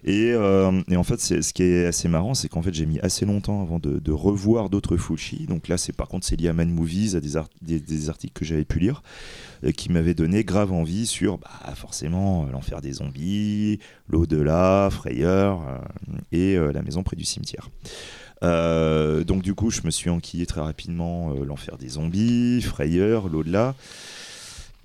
Et, 0.04 0.30
euh, 0.32 0.80
et 0.88 0.96
en 0.96 1.02
fait, 1.02 1.18
c'est- 1.20 1.42
ce 1.42 1.52
qui 1.52 1.64
est 1.64 1.86
assez 1.86 2.06
marrant, 2.06 2.32
c'est 2.34 2.48
qu'en 2.48 2.62
fait, 2.62 2.72
j'ai 2.72 2.86
mis 2.86 3.00
assez 3.00 3.26
longtemps 3.26 3.62
avant 3.62 3.80
de, 3.80 3.98
de 3.98 4.12
revoir 4.12 4.70
d'autres 4.70 4.96
Fulci. 4.96 5.46
Donc 5.48 5.66
là, 5.66 5.76
c'est 5.76 5.92
par 5.92 6.06
contre, 6.06 6.24
c'est 6.24 6.36
lié 6.36 6.46
à 6.48 6.52
Man 6.52 6.70
Movies, 6.70 7.16
à 7.16 7.20
des, 7.20 7.36
art- 7.36 7.48
des, 7.62 7.80
des 7.80 8.08
articles 8.08 8.32
que 8.32 8.44
j'avais 8.44 8.64
pu 8.64 8.78
lire, 8.78 9.02
euh, 9.64 9.72
qui 9.72 9.90
m'avaient 9.90 10.14
donné 10.14 10.44
grave 10.44 10.72
envie 10.72 11.04
sur, 11.04 11.38
bah, 11.38 11.50
forcément, 11.74 12.44
euh, 12.46 12.52
l'enfer 12.52 12.80
des 12.80 12.92
zombies, 12.92 13.80
l'au-delà, 14.08 14.88
Frayeur 14.92 15.62
euh, 15.66 15.78
et 16.30 16.56
la 16.72 16.82
maison 16.82 17.02
près 17.02 17.16
du 17.16 17.24
cimetière. 17.24 17.68
Euh, 18.42 19.24
donc 19.24 19.42
du 19.42 19.54
coup, 19.54 19.70
je 19.70 19.82
me 19.84 19.90
suis 19.90 20.10
enquillé 20.10 20.46
très 20.46 20.60
rapidement 20.60 21.32
euh, 21.32 21.44
l'enfer 21.44 21.76
des 21.76 21.88
zombies, 21.90 22.62
Frayeur, 22.62 23.28
l'au-delà. 23.28 23.74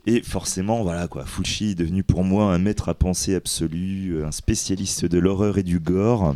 Et 0.06 0.22
forcément, 0.22 0.84
voilà 0.84 1.08
quoi, 1.08 1.26
Fulci 1.26 1.72
est 1.72 1.76
devenu 1.76 2.04
pour 2.04 2.24
moi 2.24 2.54
un 2.54 2.58
maître 2.58 2.90
à 2.90 2.94
penser 2.94 3.36
absolu, 3.36 4.16
euh, 4.16 4.28
un 4.28 4.32
spécialiste 4.32 5.06
de 5.06 5.18
l'horreur 5.18 5.58
et 5.58 5.64
du 5.64 5.80
gore. 5.80 6.36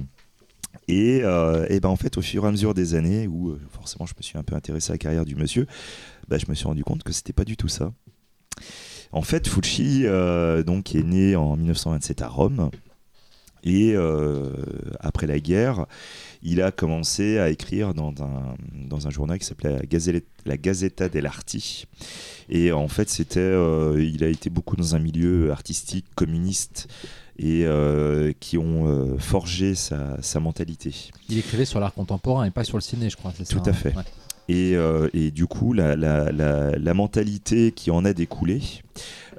Et, 0.88 1.22
euh, 1.24 1.68
ben 1.82 1.90
en 1.90 1.98
fait, 1.98 2.18
au 2.18 2.22
fur 2.22 2.46
et 2.46 2.48
à 2.48 2.52
mesure 2.52 2.74
des 2.74 2.96
années, 2.96 3.28
où 3.28 3.58
forcément 3.72 4.06
je 4.06 4.14
me 4.18 4.22
suis 4.22 4.38
un 4.38 4.44
peu 4.44 4.56
intéressé 4.56 4.92
à 4.92 4.94
la 4.94 4.98
carrière 4.98 5.26
du 5.26 5.36
monsieur, 5.36 5.68
bah, 6.30 6.38
je 6.38 6.46
me 6.48 6.56
suis 6.56 6.66
rendu 6.66 6.84
compte 6.84 7.04
que 7.04 7.12
c'était 7.12 7.34
pas 7.34 7.44
du 7.44 7.58
tout 7.58 7.68
ça. 7.68 7.92
En 9.12 9.22
fait, 9.22 9.48
Fulci 9.48 10.04
euh, 10.06 10.64
donc 10.64 10.96
est 10.96 11.04
né 11.04 11.36
en 11.36 11.56
1927 11.56 12.22
à 12.22 12.28
Rome. 12.28 12.70
Et 13.70 13.94
euh, 13.96 14.50
après 15.02 15.28
la 15.28 15.40
guerre, 15.40 15.88
il 16.42 16.62
a 16.62 16.72
commencé 16.72 17.38
à 17.38 17.50
écrire 17.50 17.94
dans 17.94 18.14
un, 18.24 18.56
dans 18.88 19.08
un 19.08 19.10
journal 19.10 19.38
qui 19.40 19.46
s'appelait 19.46 19.78
la, 20.46 20.58
Gazzetta 20.58 21.10
dell'Arti. 21.10 21.86
Et 22.50 22.72
en 22.72 22.88
fait, 22.88 23.10
c'était, 23.10 23.40
euh, 23.42 24.02
il 24.02 24.24
a 24.24 24.28
été 24.30 24.50
beaucoup 24.50 24.78
dans 24.78 24.96
un 24.96 25.00
milieu 25.00 25.52
artistique, 25.52 26.06
communiste, 26.16 26.88
et 27.40 27.66
euh, 27.66 28.32
qui 28.40 28.58
ont 28.58 28.88
euh, 28.88 29.18
forgé 29.18 29.76
sa, 29.76 30.18
sa 30.22 30.40
mentalité. 30.40 30.96
Il 31.28 31.38
écrivait 31.38 31.66
sur 31.66 31.82
l'art 31.82 31.94
contemporain 31.94 32.46
et 32.46 32.52
pas 32.52 32.64
sur 32.64 32.78
le 32.78 32.82
ciné, 32.82 33.10
je 33.10 33.18
crois. 33.18 33.34
c'est 33.38 33.44
Tout 33.50 33.58
ça, 33.64 33.72
à 33.72 33.74
hein 33.74 33.74
fait. 33.74 33.96
Ouais. 33.96 34.04
Et, 34.50 34.78
euh, 34.78 35.10
et 35.14 35.30
du 35.32 35.46
coup, 35.46 35.74
la, 35.74 35.98
la- 35.98 36.32
la- 36.32 36.72
la 36.78 36.94
mentalité 36.94 37.74
qui 37.74 37.92
en 37.92 38.06
a 38.06 38.14
découlé 38.14 38.62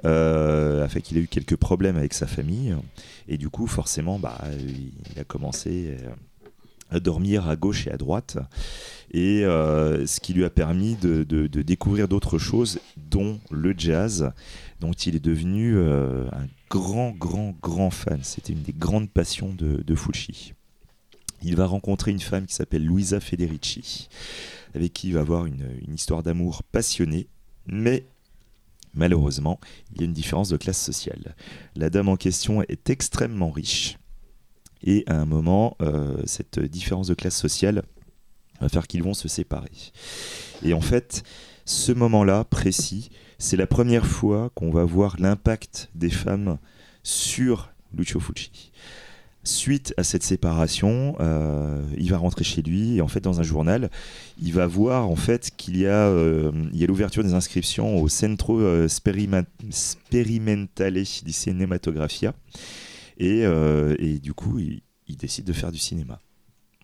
a 0.03 0.87
fait 0.87 1.01
qu'il 1.01 1.17
a 1.17 1.21
eu 1.21 1.27
quelques 1.27 1.55
problèmes 1.57 1.97
avec 1.97 2.13
sa 2.13 2.27
famille. 2.27 2.75
Et 3.29 3.37
du 3.37 3.49
coup, 3.49 3.67
forcément, 3.67 4.17
bah, 4.17 4.41
il 4.59 5.19
a 5.19 5.23
commencé 5.23 5.95
euh, 6.01 6.09
à 6.89 6.99
dormir 6.99 7.47
à 7.47 7.55
gauche 7.55 7.85
et 7.85 7.91
à 7.91 7.97
droite. 7.97 8.39
Et 9.11 9.45
euh, 9.45 10.07
ce 10.07 10.19
qui 10.19 10.33
lui 10.33 10.43
a 10.43 10.49
permis 10.49 10.95
de, 10.95 11.23
découvrir 11.61 12.07
d'autres 12.07 12.39
choses, 12.39 12.79
dont 12.97 13.39
le 13.51 13.75
jazz, 13.77 14.31
dont 14.79 14.93
il 14.93 15.15
est 15.15 15.23
devenu 15.23 15.77
euh, 15.77 16.27
un 16.31 16.47
grand, 16.71 17.11
grand, 17.11 17.55
grand 17.61 17.91
fan. 17.91 18.19
C'était 18.23 18.53
une 18.53 18.63
des 18.63 18.73
grandes 18.73 19.11
passions 19.11 19.53
de, 19.53 19.83
de. 19.83 19.95
Il 21.43 21.55
va 21.55 21.67
rencontrer 21.67 22.09
une 22.09 22.19
femme 22.19 22.47
qui 22.47 22.55
s'appelle 22.55 22.83
Luisa 22.83 23.19
Federici 23.19 24.09
avec 24.73 24.91
qui 24.91 25.09
il 25.09 25.13
va 25.13 25.21
avoir 25.21 25.45
une, 25.45 25.67
une 25.87 25.93
histoire 25.93 26.23
d'amour 26.23 26.63
passionnée, 26.63 27.27
mais 27.67 28.05
malheureusement, 28.93 29.59
il 29.91 30.01
y 30.01 30.03
a 30.03 30.05
une 30.05 30.13
différence 30.13 30.49
de 30.49 30.57
classe 30.57 30.81
sociale. 30.81 31.35
La 31.75 31.89
dame 31.89 32.09
en 32.09 32.17
question 32.17 32.61
est 32.63 32.89
extrêmement 32.89 33.51
riche, 33.51 33.97
et 34.83 35.03
à 35.07 35.15
un 35.15 35.25
moment, 35.25 35.75
euh, 35.81 36.21
cette 36.25 36.59
différence 36.59 37.07
de 37.07 37.13
classe 37.13 37.37
sociale 37.37 37.83
va 38.61 38.69
faire 38.69 38.87
qu'ils 38.87 39.03
vont 39.03 39.13
se 39.13 39.27
séparer. 39.27 39.71
Et 40.63 40.73
en 40.73 40.81
fait, 40.81 41.23
ce 41.65 41.91
moment-là 41.91 42.43
précis, 42.43 43.09
c'est 43.37 43.57
la 43.57 43.67
première 43.67 44.05
fois 44.05 44.51
qu'on 44.55 44.71
va 44.71 44.83
voir 44.83 45.15
l'impact 45.19 45.89
des 45.95 46.09
femmes 46.09 46.57
sur 47.03 47.69
Lucio 47.93 48.19
Fulci. 48.19 48.71
Suite 49.49 49.95
à 49.97 50.03
cette 50.03 50.21
séparation, 50.21 51.15
euh, 51.19 51.83
il 51.97 52.11
va 52.11 52.19
rentrer 52.19 52.43
chez 52.43 52.61
lui 52.61 52.97
et 52.97 53.01
en 53.01 53.07
fait 53.07 53.19
dans 53.19 53.39
un 53.39 53.43
journal, 53.43 53.89
il 54.39 54.53
va 54.53 54.67
voir 54.67 55.09
en 55.09 55.15
fait 55.15 55.49
qu'il 55.57 55.77
y 55.77 55.87
a, 55.87 56.07
euh, 56.07 56.51
l'ouverture 56.73 57.23
des 57.23 57.33
inscriptions 57.33 57.99
au 57.99 58.07
Centro 58.09 58.59
euh, 58.59 58.87
Sperimentale 58.87 60.93
di 60.93 61.33
Cinematografia 61.33 62.35
et, 63.17 63.39
et 63.39 64.19
du 64.19 64.33
coup 64.33 64.59
il, 64.59 64.83
décide 65.17 65.45
de 65.45 65.53
faire 65.53 65.71
du 65.71 65.79
cinéma. 65.79 66.19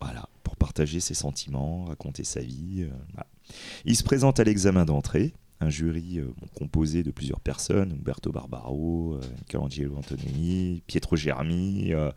Voilà, 0.00 0.28
pour 0.42 0.56
partager 0.56 0.98
ses 0.98 1.14
sentiments, 1.14 1.84
raconter 1.84 2.24
sa 2.24 2.40
vie. 2.40 2.84
Il 3.84 3.94
se 3.94 4.02
présente 4.02 4.40
à 4.40 4.44
l'examen 4.44 4.84
d'entrée, 4.84 5.34
un 5.60 5.70
jury 5.70 6.18
euh, 6.18 6.28
composé 6.54 7.02
de 7.02 7.10
plusieurs 7.10 7.40
personnes, 7.40 7.92
Umberto 7.92 8.30
Barbaro, 8.30 9.14
euh, 9.14 9.20
Michelangelo 9.40 9.96
Antonioni, 9.96 10.82
Pietro 10.86 11.16
Germi, 11.16 11.92
euh, 11.92 12.10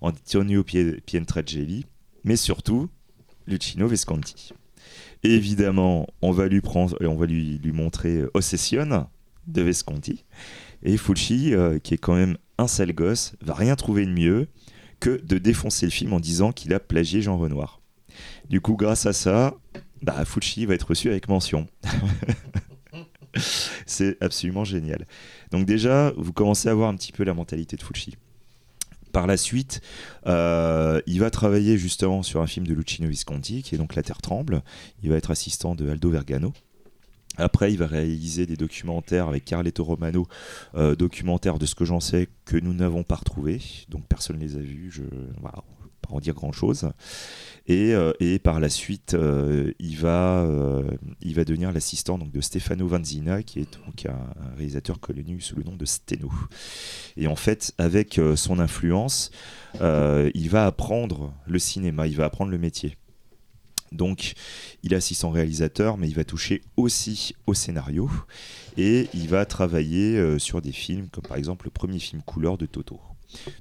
Antonio 0.00 0.64
Pie- 0.64 1.00
Pietrangeli, 1.06 1.86
mais 2.24 2.36
surtout 2.36 2.88
Lucino 3.46 3.86
Visconti. 3.88 4.52
Évidemment, 5.22 6.06
on 6.22 6.30
va 6.32 6.48
lui, 6.48 6.60
prendre, 6.60 6.96
on 7.00 7.16
va 7.16 7.26
lui, 7.26 7.58
lui 7.58 7.72
montrer 7.72 8.18
euh, 8.18 8.30
Ossession 8.34 9.06
de 9.46 9.62
Visconti. 9.62 10.24
Et 10.82 10.96
Fulci, 10.96 11.54
euh, 11.54 11.78
qui 11.78 11.94
est 11.94 11.98
quand 11.98 12.14
même 12.14 12.36
un 12.58 12.66
sale 12.68 12.92
gosse, 12.92 13.34
va 13.40 13.54
rien 13.54 13.74
trouver 13.76 14.04
de 14.06 14.10
mieux 14.12 14.48
que 15.00 15.20
de 15.24 15.38
défoncer 15.38 15.86
le 15.86 15.90
film 15.90 16.12
en 16.12 16.20
disant 16.20 16.52
qu'il 16.52 16.72
a 16.74 16.80
plagié 16.80 17.22
Jean 17.22 17.38
Renoir. 17.38 17.80
Du 18.48 18.60
coup, 18.60 18.74
grâce 18.76 19.06
à 19.06 19.12
ça, 19.12 19.54
bah, 20.02 20.24
Fulci 20.24 20.66
va 20.66 20.74
être 20.74 20.88
reçu 20.88 21.08
avec 21.08 21.28
mention. 21.28 21.66
C'est 23.86 24.16
absolument 24.22 24.64
génial. 24.64 25.06
Donc 25.50 25.66
déjà, 25.66 26.12
vous 26.16 26.32
commencez 26.32 26.68
à 26.68 26.74
voir 26.74 26.88
un 26.88 26.96
petit 26.96 27.12
peu 27.12 27.24
la 27.24 27.34
mentalité 27.34 27.76
de 27.76 27.82
Fulci. 27.82 28.16
Par 29.12 29.26
la 29.26 29.36
suite, 29.36 29.80
euh, 30.26 31.00
il 31.06 31.20
va 31.20 31.30
travailler 31.30 31.78
justement 31.78 32.22
sur 32.22 32.40
un 32.42 32.46
film 32.46 32.66
de 32.66 32.74
Lucino 32.74 33.08
Visconti, 33.08 33.62
qui 33.62 33.74
est 33.74 33.78
donc 33.78 33.94
La 33.94 34.02
Terre 34.02 34.20
tremble. 34.20 34.62
Il 35.02 35.10
va 35.10 35.16
être 35.16 35.30
assistant 35.30 35.74
de 35.74 35.88
Aldo 35.88 36.10
Vergano. 36.10 36.52
Après, 37.38 37.72
il 37.72 37.78
va 37.78 37.86
réaliser 37.86 38.46
des 38.46 38.56
documentaires 38.56 39.28
avec 39.28 39.44
Carletto 39.44 39.84
Romano, 39.84 40.26
euh, 40.74 40.96
documentaires 40.96 41.58
de 41.58 41.66
ce 41.66 41.76
que 41.76 41.84
j'en 41.84 42.00
sais 42.00 42.28
que 42.44 42.56
nous 42.56 42.74
n'avons 42.74 43.04
pas 43.04 43.14
retrouvés, 43.14 43.60
donc 43.88 44.04
personne 44.06 44.38
ne 44.38 44.42
les 44.42 44.56
a 44.56 44.60
vus, 44.60 44.90
je 44.90 45.02
voilà, 45.40 45.62
pas 46.00 46.14
en 46.14 46.20
dire 46.20 46.34
grand-chose. 46.34 46.90
Et, 47.68 47.94
euh, 47.94 48.12
et 48.18 48.38
par 48.38 48.60
la 48.60 48.70
suite, 48.70 49.12
euh, 49.12 49.72
il, 49.78 49.98
va, 49.98 50.40
euh, 50.40 50.90
il 51.20 51.34
va 51.34 51.44
devenir 51.44 51.70
l'assistant 51.70 52.16
de 52.16 52.40
Stefano 52.40 52.88
Vanzina, 52.88 53.42
qui 53.42 53.60
est 53.60 53.78
donc 53.86 54.06
un, 54.06 54.18
réalisateur 54.56 54.98
connu 54.98 55.40
sous 55.42 55.56
le 55.56 55.64
nom 55.64 55.76
de 55.76 55.84
Steno. 55.84 56.32
Et 57.18 57.26
en 57.26 57.36
fait, 57.36 57.74
avec 57.76 58.18
son 58.36 58.58
influence, 58.58 59.30
il 59.74 60.48
va 60.48 60.66
apprendre 60.66 61.34
le 61.46 61.58
cinéma, 61.58 62.06
il 62.06 62.16
va 62.16 62.24
apprendre 62.24 62.50
le 62.50 62.58
métier. 62.58 62.96
Donc, 63.92 64.34
il 64.82 64.92
est 64.92 64.96
assistant 64.96 65.30
réalisateur, 65.30 65.96
mais 65.96 66.08
il 66.08 66.14
va 66.14 66.24
toucher 66.24 66.62
aussi 66.76 67.34
au 67.46 67.54
scénario. 67.54 68.10
Et 68.76 69.08
il 69.14 69.28
va 69.28 69.44
travailler 69.44 70.38
sur 70.38 70.62
des 70.62 70.72
films, 70.72 71.08
comme 71.08 71.24
par 71.24 71.36
exemple 71.36 71.66
le 71.66 71.70
premier 71.70 71.98
film 71.98 72.22
couleur 72.22 72.56
de 72.56 72.66
Toto. 72.66 73.00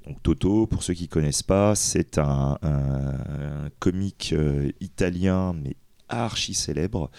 Donc 0.06 0.22
Toto, 0.24 0.68
pour 0.68 0.84
ceux 0.84 0.94
qui 0.94 1.04
ne 1.04 1.08
connaissent 1.10 1.44
pas, 1.44 1.76
c'est 1.76 2.18
un, 2.18 2.58
un- 2.62 3.66
un 3.66 3.70
comique 3.80 4.34
euh, 4.34 4.72
italien, 4.80 5.54
mais 5.54 5.76
archi 6.10 6.54
célèbre. 6.54 7.12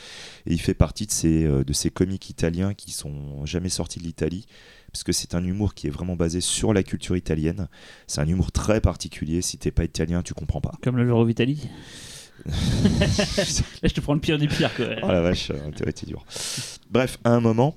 Et 0.47 0.55
il 0.55 0.61
fait 0.61 0.75
partie 0.75 1.07
de 1.07 1.13
ces, 1.13 1.45
euh, 1.45 1.63
de 1.65 1.73
ces 1.75 1.91
comiques 1.91 2.31
italiens 2.31 2.73
qui 2.75 2.91
sont 2.91 3.45
jamais 3.45 3.69
sortis 3.69 3.99
de 3.99 4.05
l'Italie 4.05 4.47
parce 4.91 5.05
que 5.05 5.13
c'est 5.13 5.35
un 5.35 5.45
humour 5.45 5.75
qui 5.75 5.87
est 5.87 5.91
vraiment 5.91 6.17
basé 6.17 6.41
sur 6.41 6.73
la 6.73 6.83
culture 6.83 7.15
italienne. 7.17 7.69
C'est 8.07 8.23
un 8.23 8.27
humour 8.29 8.51
très 8.53 8.81
particulier. 8.81 9.43
Si 9.43 9.59
t'es 9.59 9.71
pas 9.71 9.85
italien, 9.85 10.23
tu 10.23 10.33
comprends 10.33 10.63
pas. 10.63 10.73
Comme 10.83 10.97
le 10.97 11.05
Loro 11.05 11.27
Vitali. 11.27 11.69
Là, 12.49 13.89
je 13.89 13.93
te 13.95 14.01
prends 14.01 14.15
le 14.15 14.21
pire 14.21 14.39
du 14.39 14.49
pire. 14.49 14.75
Quoi. 14.75 14.87
Oh 15.03 15.09
la 15.09 15.21
vache, 15.21 15.51
euh, 15.51 15.71
été 15.87 16.07
dur. 16.07 16.25
Bref, 16.91 17.19
à 17.25 17.31
un 17.31 17.41
moment, 17.41 17.77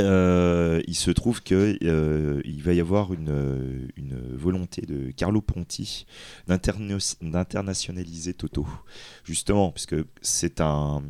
euh, 0.00 0.80
il 0.86 0.94
se 0.94 1.10
trouve 1.10 1.42
que 1.42 1.78
euh, 1.82 2.42
va 2.60 2.72
y 2.72 2.80
avoir 2.80 3.12
une, 3.12 3.28
euh, 3.28 3.86
une 3.96 4.18
volonté 4.34 4.82
de 4.82 5.10
Carlo 5.10 5.40
Ponti 5.40 6.06
d'internationaliser 6.46 8.34
Toto, 8.34 8.66
justement, 9.24 9.70
parce 9.70 9.86
que 9.86 10.06
c'est 10.20 10.60
un 10.60 11.02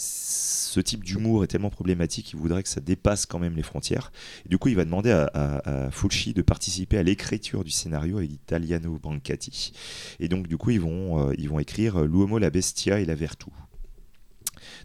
ce 0.00 0.78
type 0.78 1.02
d'humour 1.02 1.42
est 1.42 1.48
tellement 1.48 1.70
problématique, 1.70 2.30
il 2.32 2.38
voudrait 2.38 2.62
que 2.62 2.68
ça 2.68 2.80
dépasse 2.80 3.26
quand 3.26 3.40
même 3.40 3.56
les 3.56 3.64
frontières. 3.64 4.12
Du 4.46 4.56
coup, 4.56 4.68
il 4.68 4.76
va 4.76 4.84
demander 4.84 5.10
à, 5.10 5.90
Fulci 5.90 6.34
de 6.34 6.42
participer 6.42 6.98
à 6.98 7.02
l'écriture 7.02 7.64
du 7.64 7.72
scénario 7.72 8.18
avec 8.18 8.30
Italiano 8.30 8.96
Brancati. 9.02 9.72
Et 10.20 10.28
donc, 10.28 10.46
du 10.46 10.56
coup, 10.56 10.70
ils 10.70 10.80
vont, 10.80 11.32
ils 11.32 11.48
vont 11.48 11.58
écrire 11.58 12.04
L'uomo, 12.04 12.38
la 12.38 12.50
bestia 12.50 13.00
et 13.00 13.06
la 13.06 13.16
vertu. 13.16 13.50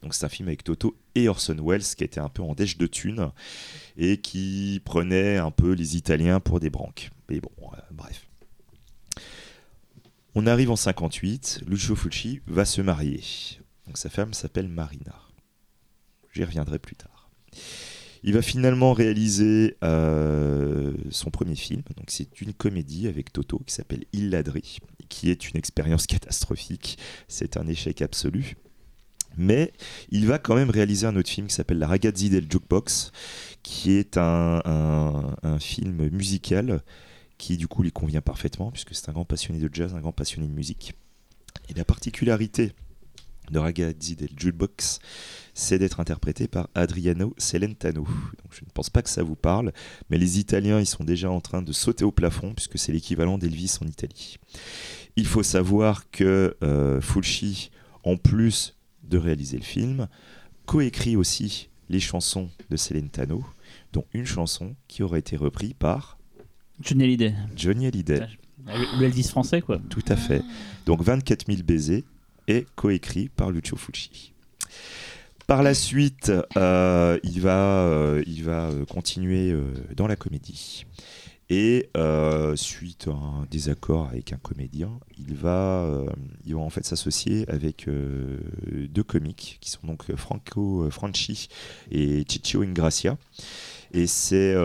Donc 0.04 0.14
c'est 0.14 0.26
un 0.26 0.30
film 0.30 0.50
avec 0.50 0.64
Toto 0.64 0.96
et 1.16 1.30
Orson 1.30 1.56
Welles 1.66 1.82
qui 1.82 2.04
était 2.04 2.20
un 2.20 2.30
peu 2.30 2.44
en 2.44 2.54
dèche 2.54 2.78
de 2.78 2.88
thunes 2.88 3.32
et 3.98 4.18
qui 4.18 4.82
prenait 4.84 5.38
un 5.38 5.50
peu 5.50 5.72
les 5.72 5.96
Italiens 5.96 6.42
pour 6.42 6.60
des 6.60 6.70
branques. 6.70 7.10
Mais 7.30 7.40
bon, 7.40 7.52
euh, 7.74 7.78
bref. 7.92 8.28
On 10.36 10.46
arrive 10.46 10.72
en 10.72 10.76
58, 10.76 11.62
Lucio 11.68 11.96
Fulci 11.96 12.42
va 12.48 12.66
se 12.66 12.82
marier. 12.82 13.22
Donc 13.88 13.98
sa 13.98 14.10
femme 14.10 14.34
s'appelle 14.34 14.68
Marina. 14.68 15.16
J'y 16.34 16.44
reviendrai 16.44 16.80
plus 16.80 16.96
tard. 16.96 17.30
Il 18.24 18.34
va 18.34 18.42
finalement 18.42 18.94
réaliser 18.94 19.78
euh, 19.84 20.94
son 21.12 21.30
premier 21.30 21.56
film. 21.56 21.84
Donc 21.96 22.08
c'est 22.08 22.42
une 22.42 22.54
comédie 22.54 23.08
avec 23.08 23.32
Toto 23.32 23.60
qui 23.66 23.74
s'appelle 23.74 24.06
Il 24.12 24.32
Ladri, 24.32 24.80
qui 25.08 25.30
est 25.30 25.50
une 25.50 25.58
expérience 25.58 26.08
catastrophique. 26.08 26.98
C'est 27.28 27.56
un 27.56 27.68
échec 27.68 28.02
absolu. 28.02 28.58
Mais 29.38 29.74
il 30.10 30.28
va 30.28 30.40
quand 30.40 30.56
même 30.56 30.70
réaliser 30.70 31.08
un 31.08 31.16
autre 31.16 31.30
film 31.30 31.48
qui 31.48 31.56
s'appelle 31.56 31.80
La 31.80 31.88
Ragazzi 31.88 32.30
del 32.30 32.50
Jukebox, 32.50 33.12
qui 33.64 33.92
est 33.92 34.18
un, 34.18 34.62
film 35.60 36.10
musical 36.10 36.82
qui 37.38 37.58
du 37.58 37.68
coup 37.68 37.84
lui 37.84 37.92
convient 37.92 38.22
parfaitement, 38.22 38.72
puisque 38.72 38.96
c'est 38.96 39.10
un 39.10 39.14
grand 39.14 39.26
passionné 39.26 39.60
de 39.60 39.70
jazz, 39.74 39.94
un 39.94 40.00
grand 40.00 40.12
passionné 40.12 40.48
de 40.48 40.54
musique. 40.54 40.94
Et 41.70 41.74
la 41.74 41.84
particularité 41.86 42.74
de 43.52 43.60
Ragazzi 43.60 44.16
del 44.16 44.30
Jukebox, 44.38 45.00
c'est 45.54 45.78
d'être 45.78 46.00
interprété 46.00 46.48
par 46.48 46.70
Adriano 46.76 47.34
Celentano. 47.38 48.08
Je 48.52 48.62
ne 48.62 48.70
pense 48.74 48.90
pas 48.90 49.02
que 49.02 49.10
ça 49.10 49.24
vous 49.24 49.36
parle, 49.36 49.74
mais 50.10 50.18
les 50.18 50.40
Italiens, 50.40 50.80
ils 50.80 50.86
sont 50.86 51.04
déjà 51.04 51.30
en 51.30 51.42
train 51.42 51.62
de 51.62 51.72
sauter 51.72 52.06
au 52.06 52.12
plafond, 52.12 52.54
puisque 52.54 52.78
c'est 52.78 52.92
l'équivalent 52.92 53.38
d'Elvis 53.38 53.78
en 53.82 53.88
Italie. 53.88 54.38
Il 55.16 55.28
faut 55.28 55.44
savoir 55.44 56.10
que 56.10 56.56
euh, 56.64 57.02
Fulci, 57.02 57.72
en 58.04 58.18
plus 58.18 58.76
de 59.04 59.18
réaliser 59.18 59.58
le 59.58 59.64
film, 59.64 60.08
coécrit 60.66 61.16
aussi 61.16 61.70
les 61.90 62.00
chansons 62.00 62.50
de 62.70 62.78
Celentano, 62.78 63.44
dont 63.92 64.06
une 64.14 64.26
chanson 64.26 64.76
qui 64.88 65.04
aurait 65.04 65.20
été 65.20 65.36
reprise 65.36 65.74
par 65.78 66.18
Johnny 66.82 67.04
Hallyday. 67.04 67.34
Johnny 67.56 67.88
Hallyday. 67.88 68.20
Le 68.66 69.00
le 69.00 69.06
Elvis 69.06 69.24
français, 69.24 69.62
quoi. 69.62 69.80
Tout 69.90 70.04
à 70.08 70.16
fait. 70.16 70.42
Donc 70.86 71.02
24 71.02 71.48
000 71.48 71.64
baisers 71.64 72.04
est 72.48 72.66
coécrit 72.76 73.30
par 73.30 73.52
Lucio 73.52 73.78
Fulci. 73.78 74.34
Par 75.48 75.62
la 75.64 75.74
suite, 75.74 76.32
euh, 76.56 77.20
il 77.24 77.42
va, 77.42 77.84
euh, 77.84 78.24
il 78.26 78.44
va 78.44 78.70
euh, 78.70 78.86
continuer 78.86 79.52
euh, 79.52 79.64
dans 79.96 80.08
la 80.08 80.16
comédie. 80.16 80.86
Et 81.50 81.90
euh, 81.98 82.56
suite 82.56 83.08
à 83.08 83.12
un 83.12 83.46
désaccord 83.52 84.08
avec 84.08 84.32
un 84.34 84.38
comédien, 84.38 84.92
il 85.18 85.36
va, 85.36 85.84
euh, 85.84 86.06
en 86.56 86.70
fait 86.70 86.86
s'associer 86.86 87.48
avec 87.50 87.88
euh, 87.88 88.40
deux 88.90 89.04
comiques 89.04 89.58
qui 89.60 89.70
sont 89.70 89.86
donc 89.86 90.16
Franco 90.16 90.90
Franchi 90.90 91.50
et 91.92 92.24
Ciccio 92.28 92.62
Ingracia. 92.62 93.18
Et 93.92 94.08
c'est, 94.08 94.56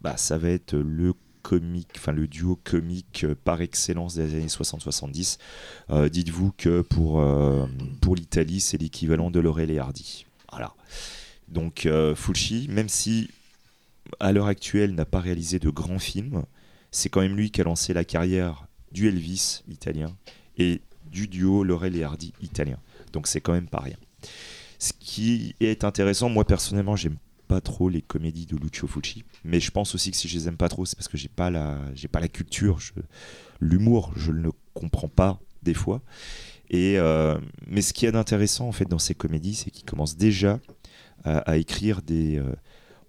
bah, 0.00 0.16
ça 0.16 0.38
va 0.38 0.48
être 0.48 0.76
le 0.76 1.14
comique, 1.42 1.90
enfin 1.94 2.10
le 2.10 2.26
duo 2.26 2.58
comique 2.64 3.24
par 3.44 3.60
excellence 3.60 4.16
des 4.16 4.34
années 4.34 4.46
60-70. 4.46 5.38
Euh, 5.90 6.08
Dites-vous 6.08 6.52
que 6.56 6.80
pour, 6.80 7.22
pour 8.00 8.16
l'Italie, 8.16 8.60
c'est 8.60 8.78
l'équivalent 8.78 9.30
de 9.30 9.38
Laurel 9.38 9.70
et 9.70 9.78
Hardy. 9.78 10.26
Voilà. 10.50 10.74
Donc 11.48 11.88
Fulci, 12.16 12.66
même 12.70 12.88
si 12.88 13.30
à 14.20 14.32
l'heure 14.32 14.46
actuelle 14.46 14.94
n'a 14.94 15.04
pas 15.04 15.20
réalisé 15.20 15.58
de 15.58 15.70
grands 15.70 15.98
films, 15.98 16.44
c'est 16.90 17.08
quand 17.08 17.20
même 17.20 17.36
lui 17.36 17.50
qui 17.50 17.60
a 17.60 17.64
lancé 17.64 17.92
la 17.92 18.04
carrière 18.04 18.66
du 18.92 19.08
Elvis 19.08 19.62
italien 19.68 20.16
et 20.56 20.80
du 21.10 21.28
duo 21.28 21.64
Laurel 21.64 21.96
et 21.96 22.02
Hardy 22.02 22.32
italien. 22.40 22.78
Donc 23.12 23.26
c'est 23.26 23.40
quand 23.40 23.52
même 23.52 23.68
pas 23.68 23.80
rien. 23.80 23.96
Ce 24.78 24.92
qui 24.98 25.54
est 25.60 25.84
intéressant, 25.84 26.28
moi 26.28 26.44
personnellement, 26.44 26.96
j'aime 26.96 27.16
pas 27.48 27.60
trop 27.60 27.88
les 27.88 28.02
comédies 28.02 28.46
de 28.46 28.56
Lucio 28.56 28.88
Fulci, 28.88 29.24
mais 29.44 29.60
je 29.60 29.70
pense 29.70 29.94
aussi 29.94 30.10
que 30.10 30.16
si 30.16 30.28
je 30.28 30.36
les 30.36 30.48
aime 30.48 30.56
pas 30.56 30.68
trop, 30.68 30.84
c'est 30.84 30.96
parce 30.96 31.08
que 31.08 31.16
j'ai 31.16 31.28
pas 31.28 31.50
la, 31.50 31.78
j'ai 31.94 32.08
pas 32.08 32.20
la 32.20 32.28
culture, 32.28 32.78
l'humour, 33.60 34.12
je 34.16 34.32
ne 34.32 34.40
le 34.40 34.52
comprends 34.74 35.08
pas 35.08 35.38
des 35.62 35.74
fois. 35.74 36.02
Et 36.68 36.98
euh, 36.98 37.38
mais 37.68 37.82
ce 37.82 37.92
qu'il 37.92 38.06
y 38.06 38.08
a 38.08 38.12
d'intéressant 38.12 38.66
en 38.66 38.72
fait 38.72 38.86
dans 38.86 38.98
ces 38.98 39.14
comédies, 39.14 39.54
c'est 39.54 39.70
qu'il 39.70 39.84
commence 39.84 40.16
déjà 40.16 40.58
à, 41.24 41.38
à 41.38 41.56
écrire 41.56 42.02
des, 42.02 42.38
euh, 42.38 42.52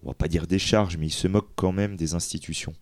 on 0.07 0.11
va 0.11 0.15
pas 0.15 0.29
dire 0.29 0.47
des 0.47 0.57
charges, 0.57 0.95
mais 0.97 1.07
il 1.07 1.11
se 1.11 1.27
moque 1.27 1.49
quand 1.55 1.73
même 1.73 1.97
des 1.97 2.13
institutions. 2.13 2.73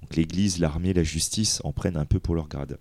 Donc 0.00 0.16
l'Église, 0.16 0.58
l'armée, 0.58 0.92
la 0.92 1.04
justice 1.04 1.60
en 1.62 1.72
prennent 1.72 1.96
un 1.96 2.04
peu 2.04 2.18
pour 2.18 2.34
leur 2.34 2.48
grade. 2.48 2.76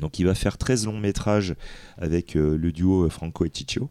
Donc 0.00 0.18
il 0.18 0.24
va 0.24 0.34
faire 0.34 0.56
13 0.56 0.86
longs 0.86 0.98
métrages 0.98 1.54
avec 1.98 2.36
euh, 2.36 2.56
le 2.56 2.72
duo 2.72 3.08
Franco 3.10 3.44
et 3.44 3.50
Ciccio. 3.52 3.90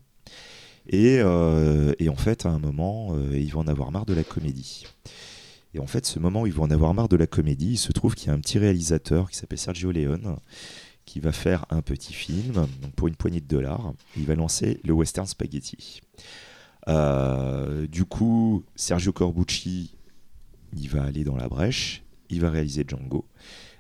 Et, 0.88 1.20
euh, 1.20 1.94
et 2.00 2.10
en 2.10 2.16
fait, 2.16 2.48
à 2.48 2.50
un 2.50 2.58
moment, 2.58 3.10
euh, 3.12 3.38
il 3.38 3.52
va 3.54 3.60
en 3.60 3.68
avoir 3.68 3.92
marre 3.92 4.08
de 4.08 4.16
la 4.16 4.24
comédie. 4.24 4.88
Et 5.76 5.80
en 5.80 5.88
fait, 5.88 6.08
ce 6.08 6.18
moment 6.18 6.42
où 6.42 6.48
il 6.48 6.54
va 6.54 6.64
en 6.64 6.72
avoir 6.72 6.96
marre 6.96 7.10
de 7.10 7.18
la 7.18 7.28
comédie, 7.28 7.74
il 7.74 7.78
se 7.78 7.92
trouve 7.92 8.16
qu'il 8.16 8.30
y 8.30 8.32
a 8.32 8.34
un 8.34 8.40
petit 8.40 8.58
réalisateur 8.58 9.30
qui 9.30 9.38
s'appelle 9.38 9.60
Sergio 9.60 9.92
Leone 9.92 10.38
qui 11.06 11.20
va 11.20 11.32
faire 11.32 11.66
un 11.70 11.82
petit 11.82 12.14
film 12.14 12.68
pour 12.96 13.08
une 13.08 13.16
poignée 13.16 13.40
de 13.40 13.48
dollars. 13.48 13.94
Il 14.18 14.26
va 14.26 14.34
lancer 14.34 14.80
le 14.84 14.94
western 14.94 15.28
spaghetti. 15.28 16.02
Euh, 16.88 17.88
du 17.88 18.06
coup, 18.06 18.64
Sergio 18.76 19.12
Corbucci, 19.12 19.96
il 20.76 20.90
va 20.90 21.04
aller 21.04 21.24
dans 21.24 21.36
la 21.36 21.48
brèche, 21.48 22.04
il 22.30 22.42
va 22.42 22.50
réaliser 22.50 22.86
Django. 22.88 23.26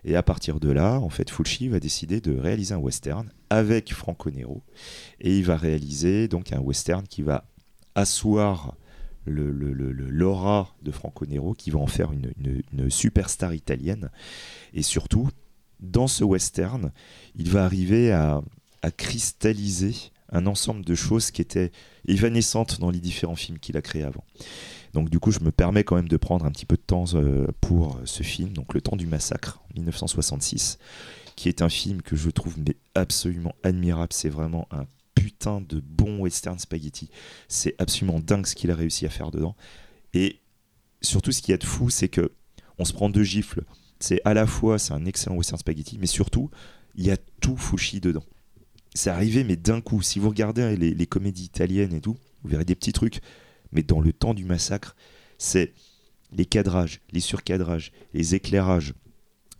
Et 0.04 0.16
à 0.16 0.24
partir 0.24 0.60
de 0.60 0.70
là, 0.70 1.00
en 1.00 1.10
fait, 1.10 1.30
Fulci 1.30 1.68
va 1.68 1.80
décider 1.80 2.22
de 2.22 2.38
réaliser 2.38 2.74
un 2.74 2.78
western 2.78 3.30
avec 3.50 3.94
Franco 3.94 4.30
Nero. 4.30 4.64
Et 5.20 5.38
il 5.38 5.44
va 5.44 5.58
réaliser 5.58 6.28
donc 6.28 6.54
un 6.54 6.60
western 6.60 7.06
qui 7.08 7.22
va 7.24 7.46
asseoir 7.96 8.76
l'aura 9.26 10.74
de 10.82 10.92
Franco 10.92 11.26
Nero, 11.26 11.54
qui 11.54 11.72
va 11.72 11.80
en 11.80 11.88
faire 11.88 12.12
une, 12.14 12.90
superstar 12.90 13.54
italienne. 13.54 14.10
Et 14.74 14.84
surtout, 14.84 15.30
dans 15.82 16.08
ce 16.08 16.24
western, 16.24 16.92
il 17.36 17.50
va 17.50 17.66
arriver 17.66 18.12
à 18.12 18.42
cristalliser 18.96 20.12
un 20.30 20.46
ensemble 20.46 20.84
de 20.84 20.96
choses 20.96 21.32
qui 21.32 21.42
étaient 21.42 21.72
évanescentes 22.08 22.80
dans 22.80 22.90
les 22.90 23.00
différents 23.00 23.36
films 23.36 23.60
qu'il 23.60 23.78
a 23.78 23.82
créés 23.82 24.04
avant. 24.04 24.24
Donc 24.94 25.10
du 25.10 25.20
coup, 25.20 25.32
je 25.32 25.40
me 25.40 25.52
permets 25.52 25.84
quand 25.84 25.96
même 25.96 26.08
de 26.08 26.18
prendre 26.18 26.46
un 26.46 26.52
petit 26.52 26.66
peu 26.66 26.76
de 26.76 26.82
temps 26.82 27.06
euh, 27.14 27.48
pour 27.62 28.00
ce 28.06 28.24
film, 28.24 28.54
donc 28.54 28.74
Le 28.74 28.82
Temps 28.82 28.96
du 28.96 29.08
Massacre, 29.08 29.62
en 29.70 29.74
1966, 29.76 30.78
qui 31.36 31.50
est 31.50 31.62
un 31.62 31.70
film 31.70 32.02
que 32.02 32.16
je 32.16 32.30
trouve 32.30 32.56
mais 32.58 32.76
absolument 32.96 33.54
admirable. 33.64 34.12
C'est 34.12 34.30
vraiment 34.30 34.68
un 34.72 34.86
putain 35.14 35.62
de 35.62 35.80
bon 35.80 36.20
western 36.20 36.58
spaghetti. 36.60 37.10
C'est 37.48 37.76
absolument 37.80 38.20
dingue 38.20 38.46
ce 38.46 38.56
qu'il 38.56 38.72
a 38.72 38.76
réussi 38.76 39.06
à 39.06 39.10
faire 39.10 39.32
dedans. 39.32 39.56
Et 40.14 40.40
surtout, 41.02 41.32
ce 41.32 41.42
qui 41.42 41.52
est 41.52 41.58
de 41.58 41.66
fou, 41.66 41.90
c'est 41.90 42.10
que 42.10 42.32
on 42.80 42.86
se 42.86 42.94
prend 42.94 43.10
deux 43.10 43.24
gifles. 43.24 43.64
C'est 44.00 44.22
à 44.26 44.34
la 44.34 44.46
fois, 44.46 44.78
c'est 44.78 44.94
un 44.94 45.06
excellent 45.06 45.36
western 45.36 45.60
spaghetti, 45.60 45.98
mais 46.00 46.08
surtout, 46.08 46.50
il 46.96 47.06
y 47.06 47.12
a 47.12 47.18
tout 47.42 47.58
Fushi 47.58 48.00
dedans. 48.00 48.24
C'est 48.98 49.12
arrivé, 49.12 49.44
mais 49.44 49.56
d'un 49.56 49.80
coup. 49.80 50.02
Si 50.02 50.20
vous 50.20 50.30
regardez 50.30 50.76
les, 50.76 50.94
les 50.94 51.06
comédies 51.06 51.44
italiennes 51.44 51.94
et 51.94 52.02
tout, 52.02 52.18
vous 52.44 52.50
verrez 52.50 52.66
des 52.66 52.76
petits 52.76 52.94
trucs. 52.94 53.22
Mais 53.72 53.84
dans 53.84 54.00
le 54.00 54.12
temps 54.12 54.34
du 54.34 54.44
massacre, 54.44 54.96
c'est 55.38 55.74
les 56.32 56.46
cadrages, 56.46 57.02
les 57.12 57.20
surcadrages, 57.20 57.92
les 58.14 58.36
éclairages, 58.36 58.94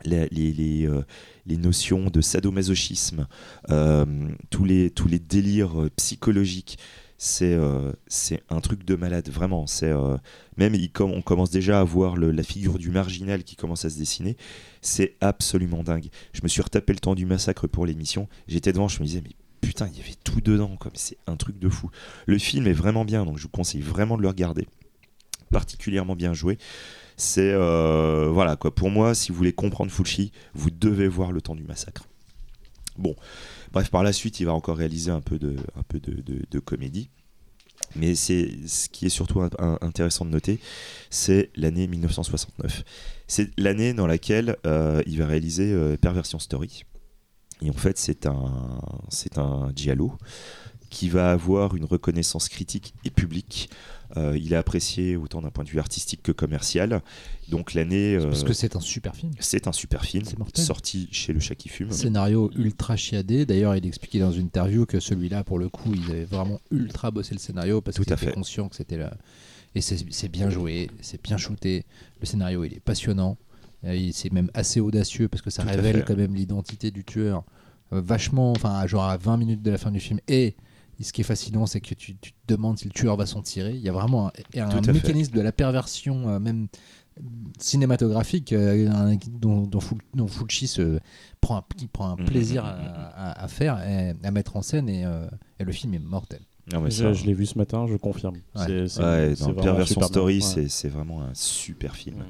euh, 0.06 1.04
les 1.46 1.58
notions 1.58 2.10
de 2.10 2.22
sadomasochisme, 2.22 3.28
euh, 3.70 4.06
tous, 4.50 4.66
les, 4.66 4.90
tous 4.92 5.08
les 5.08 5.20
délires 5.20 5.82
euh, 5.82 5.90
psychologiques. 5.96 6.78
C'est 7.20 7.54
euh, 7.54 7.92
c'est 8.08 8.44
un 8.50 8.62
truc 8.62 8.86
de 8.86 8.96
malade, 8.96 9.28
vraiment. 9.30 9.66
C'est 9.66 9.90
euh, 9.92 10.18
Même 10.58 10.76
il 10.76 10.92
com- 10.92 11.12
on 11.12 11.22
commence 11.24 11.50
déjà 11.50 11.80
à 11.80 11.84
voir 11.84 12.16
la 12.16 12.44
figure 12.44 12.78
du 12.78 12.92
marginal 12.92 13.44
qui 13.44 13.56
commence 13.56 13.86
à 13.86 13.90
se 13.90 13.98
dessiner. 13.98 14.38
C'est 14.82 15.16
absolument 15.20 15.82
dingue. 15.84 16.10
Je 16.34 16.42
me 16.44 16.48
suis 16.48 16.62
retapé 16.62 16.94
le 16.94 17.00
temps 17.00 17.16
du 17.16 17.26
massacre 17.26 17.66
pour 17.68 17.86
l'émission. 17.88 18.28
J'étais 18.48 18.72
devant, 18.72 18.88
je 18.88 19.00
me 19.00 19.06
disais, 19.06 19.24
mais 19.24 19.32
putain, 19.62 19.88
il 19.92 19.98
y 19.98 20.02
avait 20.02 20.14
tout 20.24 20.42
dedans. 20.42 20.76
comme 20.78 20.92
C'est 20.96 21.18
un 21.26 21.38
truc 21.38 21.58
de 21.58 21.70
fou. 21.70 21.90
Le 22.28 22.38
film 22.38 22.68
est 22.68 22.74
vraiment 22.74 23.04
bien, 23.04 23.26
donc 23.26 23.38
je 23.38 23.44
vous 23.44 23.50
conseille 23.50 23.82
vraiment 23.82 24.18
de 24.18 24.22
le 24.22 24.28
regarder. 24.28 24.68
particulièrement 25.52 26.16
bien 26.16 26.34
joué. 26.34 26.58
C'est 27.16 27.52
euh, 27.52 28.30
voilà 28.32 28.56
quoi. 28.58 28.74
Pour 28.76 28.92
moi, 28.92 29.16
si 29.16 29.32
vous 29.32 29.38
voulez 29.40 29.54
comprendre 29.54 29.92
Fulci, 29.92 30.32
vous 30.54 30.70
devez 30.70 31.08
voir 31.08 31.32
Le 31.32 31.42
Temps 31.42 31.56
du 31.56 31.64
massacre. 31.64 32.04
Bon, 32.98 33.16
bref, 33.72 33.90
par 33.90 34.04
la 34.04 34.14
suite, 34.14 34.40
il 34.40 34.46
va 34.46 34.54
encore 34.54 34.78
réaliser 34.78 35.12
un 35.12 35.22
peu 35.22 35.40
de, 35.40 36.60
comédie. 36.60 37.10
Mais 37.96 38.16
ce 38.16 38.90
qui 38.90 39.06
est 39.06 39.10
surtout 39.10 39.42
intéressant 39.82 40.26
de 40.26 40.32
noter, 40.32 40.60
c'est 41.10 41.52
l'année 41.56 41.88
1969. 41.88 42.84
C'est 43.28 43.52
l'année 43.58 43.94
dans 43.94 44.08
laquelle 44.08 44.58
euh, 44.66 45.02
il 45.06 45.20
va 45.20 45.28
réaliser 45.28 45.72
euh, 45.72 45.96
Perversion 45.98 46.40
Story. 46.40 46.84
Et 47.62 47.70
en 47.70 47.74
fait, 47.74 47.98
c'est 47.98 48.26
un, 48.26 48.80
c'est 49.10 49.38
un 49.38 49.72
giallo 49.76 50.14
qui 50.90 51.10
va 51.10 51.32
avoir 51.32 51.76
une 51.76 51.86
reconnaissance 51.86 52.50
critique 52.50 52.94
et 53.06 53.10
publique. 53.10 53.70
Euh, 54.16 54.38
il 54.42 54.54
est 54.54 54.56
apprécié 54.56 55.18
autant 55.18 55.42
d'un 55.42 55.50
point 55.50 55.66
de 55.66 55.70
vue 55.70 55.80
artistique 55.80 56.22
que 56.24 56.32
commercial. 56.32 57.02
Donc 57.50 57.74
l'année, 57.74 58.18
Parce 58.22 58.44
euh, 58.44 58.46
que 58.48 58.54
c'est 58.54 58.76
un 58.78 58.80
super 58.80 59.14
film. 59.16 59.32
c'est 59.40 59.68
un 59.68 59.74
super 59.74 60.06
film 60.06 60.24
sorti 60.54 61.10
chez 61.12 61.34
Le 61.34 61.40
Chat 61.42 61.56
qui 61.56 61.68
fume. 61.68 61.92
Scénario 61.92 62.50
ultra 62.56 62.96
chiadé. 62.96 63.46
D'ailleurs, 63.46 63.76
il 63.76 63.86
expliquait 63.86 64.20
dans 64.20 64.32
une 64.32 64.46
interview 64.46 64.86
que 64.86 65.00
celui-là, 65.02 65.44
pour 65.44 65.60
le 65.60 65.68
coup, 65.68 65.94
ils 65.94 66.10
avaient 66.10 66.24
vraiment 66.26 66.60
ultra 66.72 67.12
bossé 67.12 67.34
le 67.36 67.40
scénario 67.40 67.82
parce 67.82 67.98
qu'ils 67.98 68.04
étaient 68.04 68.16
fait. 68.28 68.32
conscients 68.34 68.70
que 68.70 68.78
c'était 68.78 68.98
là. 68.98 69.14
Et 69.76 69.82
c'est 69.82 70.30
bien 70.30 70.50
joué, 70.50 70.90
c'est 71.02 71.22
bien 71.22 71.36
shooté. 71.38 71.84
Le 72.22 72.26
scénario, 72.26 72.64
il 72.64 72.74
est 72.74 72.80
passionnant. 72.80 73.38
Euh, 73.84 73.94
il- 73.94 74.14
C'est 74.14 74.32
même 74.32 74.50
assez 74.54 74.80
audacieux 74.80 75.28
parce 75.28 75.42
que 75.44 75.50
ça 75.50 75.64
Tout 75.64 75.70
révèle 75.70 76.04
quand 76.06 76.16
même 76.16 76.34
l'identité 76.34 76.92
du 76.92 77.04
tueur. 77.04 77.44
euh, 77.94 78.02
vachement, 78.02 78.52
enfin, 78.52 78.86
genre 78.88 79.04
à 79.04 79.16
20 79.18 79.38
minutes 79.38 79.62
de 79.62 79.70
la 79.72 79.78
fin 79.78 79.92
du 79.92 80.00
film. 80.00 80.20
Et 80.28 80.56
ce 81.04 81.14
qui 81.14 81.22
est 81.22 81.24
fascinant, 81.24 81.66
c'est 81.66 81.82
que 81.82 81.94
tu, 81.96 82.16
tu 82.18 82.32
te 82.32 82.54
demandes 82.54 82.78
si 82.80 82.86
le 82.86 82.92
tueur 82.92 83.16
va 83.18 83.26
s'en 83.26 83.42
tirer. 83.42 83.74
Il 83.76 83.82
y 83.82 83.90
a 83.90 83.92
vraiment 83.92 84.28
un, 84.56 84.62
un 84.62 84.84
fait. 84.84 84.94
mécanisme 84.94 85.34
de 85.36 85.42
la 85.42 85.52
perversion, 85.52 86.30
euh, 86.30 86.40
même 86.40 86.68
cinématographique, 87.60 88.54
euh, 88.54 88.90
un- 88.90 89.18
dont, 89.40 89.62
dont, 89.62 89.80
Ful- 89.80 89.98
dont 90.14 90.28
Fulci 90.28 90.68
se 90.68 91.00
prend 91.42 91.58
un, 91.58 91.64
qui 91.76 91.88
prend 91.88 92.10
un 92.12 92.16
Mhm. 92.16 92.26
plaisir 92.26 92.66
à, 92.66 92.72
à- 92.72 93.44
à 93.44 93.48
faire, 93.48 93.80
et 93.88 94.14
à 94.24 94.32
mettre 94.32 94.56
en 94.56 94.62
scène, 94.62 94.90
et, 94.90 95.06
euh, 95.06 95.26
et 95.60 95.64
le 95.64 95.72
film 95.72 95.94
est 95.94 96.00
mortel. 96.00 96.42
Non, 96.74 96.82
mais 96.82 96.92
Je, 96.92 96.98
ça- 97.04 97.14
je 97.14 97.26
l'ai 97.26 97.34
vu 97.34 97.46
ce 97.46 97.58
matin, 97.58 97.88
je 97.90 97.96
confirme. 97.96 98.36
Ouais. 98.56 98.66
C'est- 98.66 98.88
c'est- 98.90 99.02
Ouais, 99.04 99.34
c'est 99.36 99.40
dans 99.42 99.46
vraiment 99.52 99.64
Perversion 99.64 99.94
super 99.96 100.08
Story. 100.08 100.44
Ouais. 100.56 100.66
c'est 100.70 100.90
vraiment 100.90 101.22
un 101.24 101.32
super 101.34 101.96
film. 101.96 102.18
Ouais. 102.18 102.26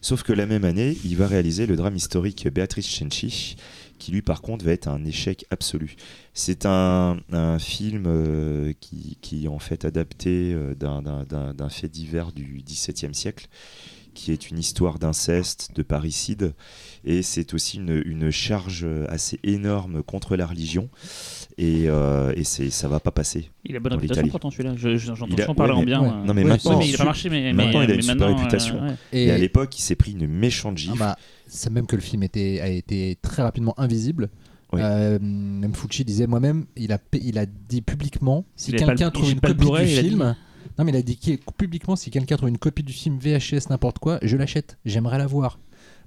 Sauf 0.00 0.22
que 0.22 0.32
la 0.32 0.46
même 0.46 0.64
année, 0.64 0.96
il 1.04 1.16
va 1.16 1.26
réaliser 1.26 1.66
le 1.66 1.76
drame 1.76 1.96
historique 1.96 2.46
Béatrice 2.48 2.86
Cenci, 2.88 3.56
qui 3.98 4.12
lui 4.12 4.22
par 4.22 4.42
contre 4.42 4.64
va 4.64 4.72
être 4.72 4.88
un 4.88 5.04
échec 5.04 5.46
absolu. 5.50 5.96
C'est 6.32 6.66
un, 6.66 7.18
un 7.32 7.58
film 7.58 8.04
euh, 8.06 8.72
qui, 8.80 9.18
qui 9.20 9.44
est 9.44 9.48
en 9.48 9.58
fait 9.58 9.84
adapté 9.84 10.52
euh, 10.54 10.74
d'un- 10.74 11.68
fait 11.68 11.88
divers 11.88 12.32
du 12.32 12.62
XVIIe 12.66 13.14
siècle, 13.14 13.46
qui 14.14 14.30
est 14.30 14.48
une 14.50 14.58
histoire 14.60 14.98
d'inceste, 15.00 15.70
de 15.74 15.82
parricide, 15.82 16.54
et 17.04 17.22
c'est 17.22 17.52
aussi 17.52 17.78
une, 17.78 18.00
une 18.06 18.30
charge 18.30 18.86
assez 19.08 19.40
énorme 19.42 20.04
contre 20.04 20.36
la 20.36 20.46
religion, 20.46 20.88
et, 21.58 21.84
euh, 21.88 22.32
et 22.36 22.44
ça 22.44 22.86
va 22.88 23.00
pas 23.00 23.10
passer. 23.10 23.50
Il 23.64 23.74
a 23.74 23.80
bonne 23.80 23.94
réputation 23.94 24.28
pourtant 24.28 24.50
celui-là. 24.52 24.74
Je- 24.76 24.96
je- 24.96 25.14
J'entends 25.14 25.54
parler 25.56 25.72
ouais, 25.72 25.78
en 25.80 25.82
bien. 25.82 26.00
ouais. 26.00 26.08
euh. 26.08 26.24
Non 26.26 26.32
mais 26.34 26.42
Ouais, 26.44 26.50
maintenant, 26.50 26.72
Ouais, 26.78 26.84
mais 26.84 26.88
il 26.90 27.00
a 27.00 27.04
marché, 27.04 27.28
mais, 27.28 27.52
maintenant, 27.52 27.80
mais- 27.80 27.84
il 27.86 27.90
a 27.90 27.94
une 27.94 28.02
super 28.02 28.36
réputation. 28.36 28.76
euh, 28.82 28.88
ouais. 28.90 28.94
et 29.12 29.30
à 29.32 29.38
l'époque, 29.38 29.76
il 29.78 29.82
s'est 29.82 29.96
pris 29.96 30.12
une 30.12 30.28
méchante 30.28 30.74
Ah 30.76 30.80
gifle. 30.80 30.98
bah, 30.98 31.16
c'est 31.46 31.70
même 31.70 31.86
que 31.86 31.96
le 31.96 32.02
film 32.02 32.22
était, 32.22 32.60
a 32.60 32.68
été 32.68 33.18
très 33.22 33.42
rapidement 33.42 33.78
invisible. 33.78 34.30
Oui. 34.72 34.80
Euh, 34.82 35.18
même 35.20 35.74
Fucci 35.74 36.04
disait 36.04 36.26
moi-même, 36.26 36.66
il 36.76 36.92
a, 36.92 36.98
il 37.12 37.38
a 37.38 37.46
dit 37.46 37.82
publiquement 37.82 38.44
si 38.56 38.72
quelqu'un 38.72 39.10
trouve 39.10 39.30
une 39.30 39.40
copie 39.40 39.54
du 39.54 39.86
film. 39.86 40.34
Non, 40.78 40.84
mais 40.84 40.92
il 40.92 40.96
a 40.96 41.02
dit 41.02 41.18
publiquement 41.56 41.94
si 41.94 42.10
quelqu'un 42.10 42.36
trouve 42.36 42.48
une 42.48 42.58
copie 42.58 42.82
du 42.82 42.92
film 42.92 43.18
VHS, 43.18 43.68
n'importe 43.70 43.98
quoi, 43.98 44.18
je 44.22 44.36
l'achète, 44.36 44.78
j'aimerais 44.84 45.18
la 45.18 45.26
voir. 45.26 45.58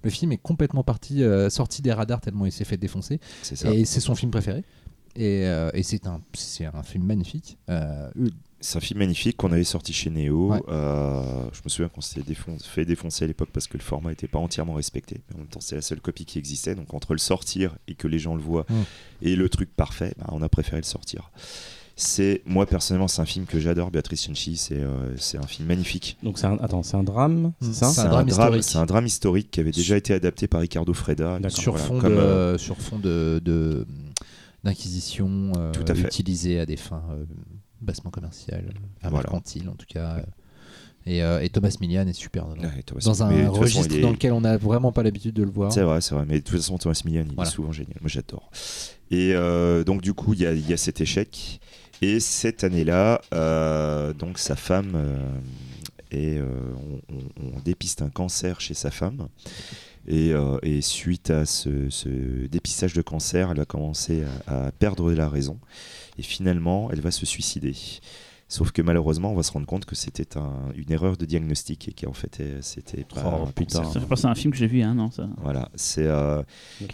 Le 0.03 0.09
film 0.09 0.31
est 0.31 0.37
complètement 0.37 0.83
parti, 0.83 1.23
euh, 1.23 1.49
sorti 1.49 1.81
des 1.81 1.91
radars 1.93 2.21
tellement 2.21 2.45
il 2.45 2.51
s'est 2.51 2.65
fait 2.65 2.77
défoncer. 2.77 3.19
Et 3.65 3.85
c'est 3.85 3.99
son 3.99 4.15
film 4.15 4.31
préféré. 4.31 4.63
Et, 5.15 5.45
euh, 5.47 5.71
et 5.73 5.81
c'est 5.81 6.05
un, 6.05 6.21
c'est 6.33 6.65
un 6.65 6.83
film 6.83 7.05
magnifique. 7.05 7.57
C'est 8.59 8.77
un 8.77 8.81
film 8.81 8.99
magnifique 8.99 9.37
qu'on 9.37 9.51
avait 9.51 9.63
sorti 9.63 9.93
chez 9.93 10.09
Neo. 10.09 10.51
Ouais. 10.51 10.59
Euh, 10.69 11.43
je 11.53 11.61
me 11.63 11.69
souviens 11.69 11.89
qu'on 11.89 12.01
s'était 12.01 12.23
défon- 12.23 12.57
fait 12.61 12.85
défoncer 12.85 13.23
à 13.25 13.27
l'époque 13.27 13.49
parce 13.53 13.67
que 13.67 13.77
le 13.77 13.83
format 13.83 14.09
n'était 14.09 14.27
pas 14.27 14.39
entièrement 14.39 14.73
respecté. 14.73 15.21
Mais 15.29 15.35
en 15.35 15.39
même 15.39 15.47
temps, 15.47 15.59
c'est 15.61 15.75
la 15.75 15.81
seule 15.81 16.01
copie 16.01 16.25
qui 16.25 16.39
existait. 16.39 16.73
Donc 16.73 16.93
entre 16.93 17.13
le 17.13 17.19
sortir 17.19 17.75
et 17.87 17.93
que 17.93 18.07
les 18.07 18.17
gens 18.19 18.35
le 18.35 18.41
voient 18.41 18.65
Mm. 18.69 18.73
et 19.21 19.35
le 19.35 19.47
truc 19.49 19.69
parfait, 19.75 20.13
bah, 20.17 20.27
on 20.31 20.41
a 20.41 20.49
préféré 20.49 20.77
le 20.77 20.83
sortir. 20.83 21.29
C'est 21.99 22.43
moi 22.45 22.67
personnellement, 22.67 23.07
c'est 23.07 23.21
un 23.21 23.25
film 23.25 23.45
que 23.47 23.59
j'adore. 23.59 23.89
Béatrice 23.89 24.21
Cenci, 24.21 24.55
c'est 24.57 24.79
euh, 24.79 25.15
un 25.41 25.47
film 25.47 25.67
magnifique. 25.67 26.17
Donc 26.21 26.37
c'est 26.37 26.45
un, 26.45 26.57
attends, 26.59 26.83
c'est 26.83 26.95
un 26.97 27.03
drame, 27.03 27.53
c'est 27.61 27.73
ça 27.73 27.89
C'est 27.89 28.01
un 28.01 28.09
drame 28.09 28.27
historique. 28.27 28.63
C'est 28.63 28.77
un 28.77 28.85
drame 28.85 29.05
historique 29.07 29.49
qui 29.51 29.59
avait 29.59 29.71
déjà 29.71 29.97
été 29.97 30.13
adapté 30.13 30.47
par 30.47 30.61
Ricardo 30.61 30.93
Freda. 30.93 31.39
Sur, 31.49 31.71
Voilà, 31.73 31.87
fond 31.87 31.99
comme, 31.99 32.13
de, 32.15 32.19
euh, 32.19 32.57
sur 32.59 32.77
fond 32.77 32.99
de, 32.99 33.41
de- 33.43 33.87
d'inquisition 34.63 35.53
euh, 35.57 35.71
Tout 35.71 35.85
à 35.87 35.95
fait. 35.95 36.03
utilisée 36.07 36.59
à 36.59 36.65
des 36.65 36.77
fins 36.77 37.03
euh, 37.11 37.25
bassement 37.81 38.11
commerciales, 38.11 38.65
euh, 38.75 38.79
Voilà. 39.09 39.17
mercantiles 39.17 39.69
en 39.69 39.75
tout 39.75 39.85
cas. 39.87 40.17
Et, 41.05 41.23
euh, 41.23 41.41
et 41.41 41.47
Thomas 41.49 41.73
Millian 41.79 42.05
est 42.05 42.11
super 42.13 42.47
dedans. 42.47 42.63
ouais, 42.63 42.83
Thomas- 42.83 42.99
dans 43.05 43.23
un 43.23 43.29
façon, 43.29 43.51
registre 43.53 43.95
est- 43.95 44.01
dans 44.01 44.11
lequel 44.11 44.33
on 44.33 44.41
n'a 44.41 44.57
vraiment 44.57 44.91
pas 44.91 45.03
l'habitude 45.03 45.33
de 45.35 45.43
le 45.43 45.49
voir. 45.51 45.71
C'est 45.71 45.81
vrai, 45.83 46.01
c'est 46.01 46.13
vrai. 46.15 46.25
Mais 46.27 46.39
de 46.39 46.43
toute 46.43 46.57
façon, 46.57 46.77
Thomas 46.77 47.01
Millian, 47.05 47.23
il 47.29 47.33
Voilà. 47.35 47.49
est 47.49 47.53
souvent 47.53 47.71
génial. 47.71 47.95
Moi, 48.01 48.09
j'adore. 48.09 48.49
Et 49.09 49.31
euh, 49.33 49.85
donc, 49.85 50.01
du 50.01 50.13
coup, 50.13 50.33
il 50.33 50.41
y 50.41 50.45
a, 50.45 50.53
y 50.53 50.73
a 50.73 50.77
cet 50.77 50.99
échec. 50.99 51.61
Et 52.01 52.19
cette 52.19 52.63
année-là, 52.65 53.21
euh, 53.33 54.11
donc 54.13 54.37
sa 54.37 54.55
femme 54.57 54.91
euh, 54.95 55.17
et 56.11 56.37
euh, 56.37 56.45
on, 57.09 57.15
on- 57.15 57.55
on 57.55 57.59
dépiste 57.61 58.01
un 58.01 58.09
cancer 58.09 58.59
chez 58.61 58.73
sa 58.73 58.91
femme. 58.91 59.29
Et, 60.09 60.31
euh, 60.31 60.57
et 60.61 60.81
suite 60.81 61.31
à 61.31 61.45
ce, 61.45 61.89
ce 61.89 62.07
dépistage 62.47 62.93
de 62.93 63.01
cancer, 63.01 63.49
elle 63.51 63.57
va 63.57 63.65
commencer 63.65 64.23
à, 64.45 64.67
à 64.67 64.71
perdre 64.71 65.11
la 65.11 65.27
raison. 65.27 65.57
Et 66.17 66.23
finalement, 66.23 66.89
elle 66.91 67.01
va 67.01 67.11
se 67.11 67.25
suicider. 67.25 67.75
Sauf 68.49 68.71
que 68.71 68.81
malheureusement, 68.81 69.31
on 69.31 69.35
va 69.35 69.43
se 69.43 69.51
rendre 69.51 69.65
compte 69.65 69.85
que 69.85 69.95
c'était 69.95 70.37
un- 70.37 70.71
une 70.75 70.91
erreur 70.91 71.17
de 71.17 71.25
diagnostic 71.25 71.89
et 71.89 71.91
qu'en 71.93 72.13
fait, 72.13 72.39
euh, 72.39 72.59
c'était 72.61 73.03
pas 73.03 73.23
Oh, 73.41 73.43
un 73.47 73.51
putain. 73.51 73.83
Ça 73.83 73.99
fait 73.99 74.25
à 74.25 74.29
un 74.29 74.35
film 74.35 74.51
que 74.53 74.57
j'ai 74.57 74.67
vu, 74.67 74.81
hein, 74.81 74.95
non 74.95 75.11
ça. 75.11 75.27
Voilà, 75.41 75.69
c'est 75.75 76.05
euh, 76.07 76.41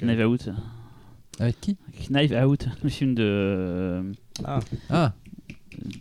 Knife 0.01 0.25
Out. 0.25 0.49
Avec 1.39 1.61
qui? 1.61 1.77
Knife 2.09 2.31
Out, 2.45 2.67
le 2.83 2.89
film 2.89 3.13
de. 3.15 4.11
Ah, 4.43 4.59
Ah, 4.89 5.13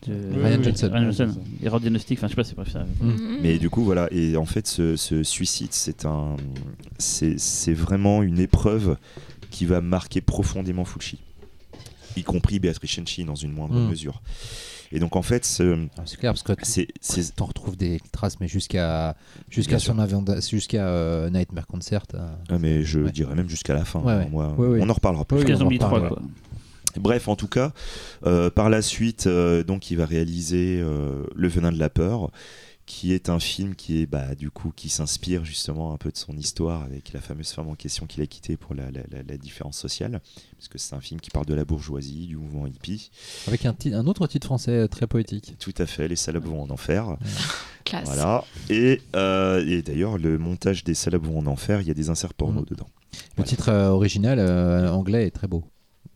de 0.06 0.14
Ryan 0.40 0.58
oui, 0.58 0.64
Johnson. 0.64 0.90
Ryan 0.92 1.10
Johnson. 1.10 1.40
Erreur 1.62 1.80
diagnostic, 1.80 2.18
enfin 2.18 2.28
je 2.28 2.32
sais 2.32 2.36
pas, 2.36 2.44
c'est 2.44 2.54
bref. 2.56 2.72
ça. 2.72 2.84
Mm. 3.00 3.38
Mais 3.42 3.58
du 3.58 3.68
coup, 3.70 3.82
voilà. 3.84 4.08
Et 4.10 4.36
en 4.36 4.44
fait, 4.46 4.66
ce, 4.66 4.96
ce 4.96 5.22
suicide, 5.22 5.72
c'est 5.72 6.04
un, 6.06 6.36
c'est, 6.98 7.38
c'est 7.38 7.74
vraiment 7.74 8.22
une 8.22 8.38
épreuve 8.38 8.96
qui 9.50 9.66
va 9.66 9.80
marquer 9.82 10.20
profondément 10.22 10.84
Fulci, 10.86 11.18
y 12.16 12.22
compris 12.22 12.58
Béatrice 12.58 12.92
Cenci 12.96 13.24
dans 13.24 13.34
une 13.34 13.52
moindre 13.52 13.74
Mm. 13.74 13.88
mesure. 13.88 14.22
Et 14.94 14.98
donc, 14.98 15.16
en 15.16 15.22
fait, 15.22 15.44
ce- 15.46 15.86
Ah, 15.96 16.02
c'est 16.04 16.18
clair 16.18 16.32
parce 16.34 16.42
que 16.42 16.52
c'est, 16.64 16.86
c'est, 17.00 17.34
t'en 17.34 17.46
retrouves 17.46 17.76
des 17.78 17.98
traces, 18.12 18.38
mais 18.40 18.48
jusqu'à 18.48 19.16
jusqu'à 19.48 19.78
son 19.78 19.98
avion- 19.98 20.24
jusqu'à 20.50 20.86
euh, 20.86 21.30
Nightmare 21.30 21.66
Concert. 21.66 22.02
euh, 22.14 22.30
ah, 22.50 22.58
mais 22.58 22.82
je 22.84 23.00
Ouais. 23.00 23.10
dirais 23.12 23.34
même 23.34 23.48
jusqu'à 23.48 23.72
la 23.74 23.84
fin. 23.86 24.00
Ouais, 24.00 24.12
hein, 24.12 24.18
ouais. 24.24 24.28
Moi, 24.30 24.54
Ouais, 24.58 24.66
ouais. 24.68 24.80
on 24.82 24.88
en 24.90 24.92
reparlera 24.92 25.24
plus. 25.24 25.38
Jusqu'à 25.38 25.52
on 25.54 25.56
en 25.56 25.58
Zombie 25.60 25.78
3, 25.78 25.90
reparle, 25.98 26.08
quoi. 26.14 26.22
Bref, 27.00 27.26
en 27.28 27.36
tout 27.36 27.48
cas, 27.48 27.72
euh, 28.26 28.50
par 28.50 28.68
la 28.68 28.82
suite, 28.82 29.26
euh, 29.26 29.64
donc, 29.64 29.90
il 29.90 29.96
va 29.96 30.04
réaliser 30.04 30.78
euh, 30.78 31.24
Le 31.34 31.48
Venin 31.48 31.72
de 31.72 31.78
la 31.78 31.88
peur, 31.88 32.30
qui 32.84 33.12
est 33.12 33.28
un 33.28 33.38
film 33.38 33.74
qui 33.76 34.00
est, 34.02 34.06
bah, 34.06 34.34
du 34.34 34.50
coup, 34.50 34.72
qui 34.74 34.88
s'inspire 34.88 35.44
justement 35.44 35.92
un 35.94 35.96
peu 35.96 36.10
de 36.10 36.16
son 36.16 36.36
histoire 36.36 36.82
avec 36.82 37.12
la 37.12 37.20
fameuse 37.20 37.50
femme 37.52 37.68
en 37.68 37.74
question 37.76 38.06
qu'il 38.06 38.22
a 38.22 38.26
quittée 38.26 38.56
pour 38.56 38.74
la, 38.74 38.90
la- 38.90 39.02
la- 39.10 39.22
la 39.22 39.36
différence 39.38 39.78
sociale, 39.78 40.20
parce 40.56 40.68
que 40.68 40.78
c'est 40.78 40.94
un 40.94 41.00
film 41.00 41.20
qui 41.20 41.30
parle 41.30 41.46
de 41.46 41.54
la 41.54 41.64
bourgeoisie, 41.64 42.26
du 42.26 42.36
mouvement 42.36 42.66
hippie. 42.66 43.10
Avec 43.46 43.64
un, 43.66 43.74
autre 44.06 44.26
titre 44.26 44.46
français 44.46 44.72
euh, 44.72 44.88
très 44.88 45.06
poétique. 45.06 45.54
Tout 45.60 45.74
à 45.78 45.86
fait, 45.86 46.08
les 46.08 46.16
salopes 46.16 46.44
vont 46.46 46.62
en 46.62 46.70
enfer. 46.70 47.16
Classe. 47.84 48.04
Voilà. 48.06 48.44
Et, 48.68 49.00
euh, 49.16 49.64
et 49.66 49.82
d'ailleurs, 49.82 50.18
le 50.18 50.38
montage 50.38 50.84
des 50.84 50.94
salopes 50.94 51.24
vont 51.26 51.38
en 51.38 51.46
enfer, 51.46 51.80
il 51.80 51.88
y 51.88 51.90
a 51.90 51.94
des 51.94 52.10
inserts 52.10 52.34
porno 52.34 52.60
Mhm. 52.60 52.66
dedans. 52.68 52.88
Le 53.12 53.18
Voilà. 53.36 53.48
titre 53.48 53.68
euh, 53.68 53.88
original 53.88 54.38
euh, 54.38 54.90
anglais 54.90 55.26
est 55.26 55.30
très 55.30 55.46
beau. 55.48 55.64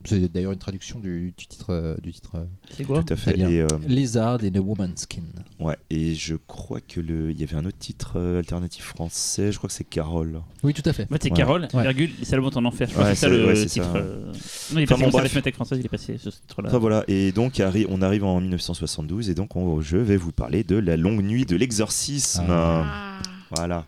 C'est 0.05 0.33
d'ailleurs 0.33 0.53
une 0.53 0.59
traduction 0.59 1.01
du, 1.01 1.35
du 1.37 1.47
titre, 1.49 1.71
euh, 1.71 1.97
du 2.01 2.13
titre 2.13 2.37
euh, 2.37 2.45
C'est 2.71 2.85
quoi 2.85 3.03
Tout 3.03 3.13
à 3.15 3.17
fait. 3.17 3.37
Et, 3.41 3.61
euh, 3.61 3.67
Lizard 3.89 4.39
in 4.45 4.55
a 4.55 4.61
Woman's 4.61 5.01
Skin. 5.03 5.23
ouais, 5.59 5.77
et 5.91 6.15
je 6.15 6.37
crois 6.37 6.81
que 6.81 7.01
le, 7.01 7.33
il 7.33 7.41
y 7.41 7.43
avait 7.43 7.57
un 7.57 7.65
autre 7.65 7.79
titre 7.79 8.13
euh, 8.15 8.39
alternatif 8.39 8.85
français, 8.85 9.51
je 9.51 9.59
crois 9.59 9.67
que 9.67 9.75
c'est 9.75 9.83
Carole. 9.83 10.41
Oui, 10.63 10.75
tout 10.75 10.83
à 10.89 10.93
fait. 10.93 11.05
En 11.05 11.15
fait, 11.15 11.25
c'est 11.25 11.31
Ouais. 11.31 11.37
Carole, 11.37 11.67
Ouais. 11.75 11.83
virgule, 11.83 12.11
les 12.31 12.39
vont 12.39 12.51
en 12.57 12.65
enfer. 12.67 12.87
Je 12.89 12.93
crois 12.95 13.05
Ouais, 13.07 13.11
que 13.11 13.17
c'est 13.17 13.27
ça 13.27 13.33
le 13.33 13.47
ouais, 13.47 13.57
c'est 13.57 13.67
titre. 13.67 13.93
ça. 13.93 13.97
euh. 13.99 14.27
Non, 14.27 14.33
il 14.33 14.79
est 14.81 14.83
Enfin, 14.85 14.95
passé 14.95 14.95
bon, 14.95 15.11
comme 15.19 15.29
ça 15.29 15.41
la 15.45 15.53
française, 15.53 15.79
il 15.81 15.87
est 15.87 15.89
passé 15.89 16.19
sur 16.19 16.33
ce 16.33 16.41
titre-là. 16.41 16.69
Enfin 16.69 16.79
voilà, 16.79 17.05
et 17.09 17.33
donc 17.33 17.55
arri- 17.59 17.87
on 17.89 18.01
arrive 18.01 18.23
en 18.23 18.41
1972 18.41 19.29
et 19.29 19.35
donc 19.35 19.57
on- 19.57 19.81
je 19.81 19.97
vais 19.97 20.17
vous 20.17 20.31
parler 20.31 20.63
de 20.63 20.77
la 20.77 20.97
longue 20.97 21.23
nuit 21.23 21.47
de 21.47 21.57
l'exorcisme. 21.57 22.45
Ah. 22.49 23.19
Voilà. 23.57 23.87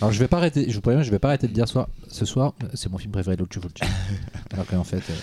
Alors 0.00 0.12
je 0.12 0.18
vais 0.18 0.28
pas 0.28 0.38
arrêter, 0.38 0.64
je 0.70 0.74
vous 0.74 0.80
préviens, 0.80 1.02
je 1.02 1.10
vais 1.10 1.18
pas 1.18 1.28
arrêter 1.28 1.46
de 1.46 1.52
dire 1.52 1.68
soir, 1.68 1.88
ce 2.08 2.24
soir, 2.24 2.54
c'est 2.72 2.90
mon 2.90 2.96
film 2.96 3.12
préféré 3.12 3.36
de 3.36 3.42
Lucio 3.42 3.60
Fulci. 3.60 3.82
Alors 4.50 4.66
qu'en 4.66 4.82
fait, 4.82 5.02
euh, 5.10 5.14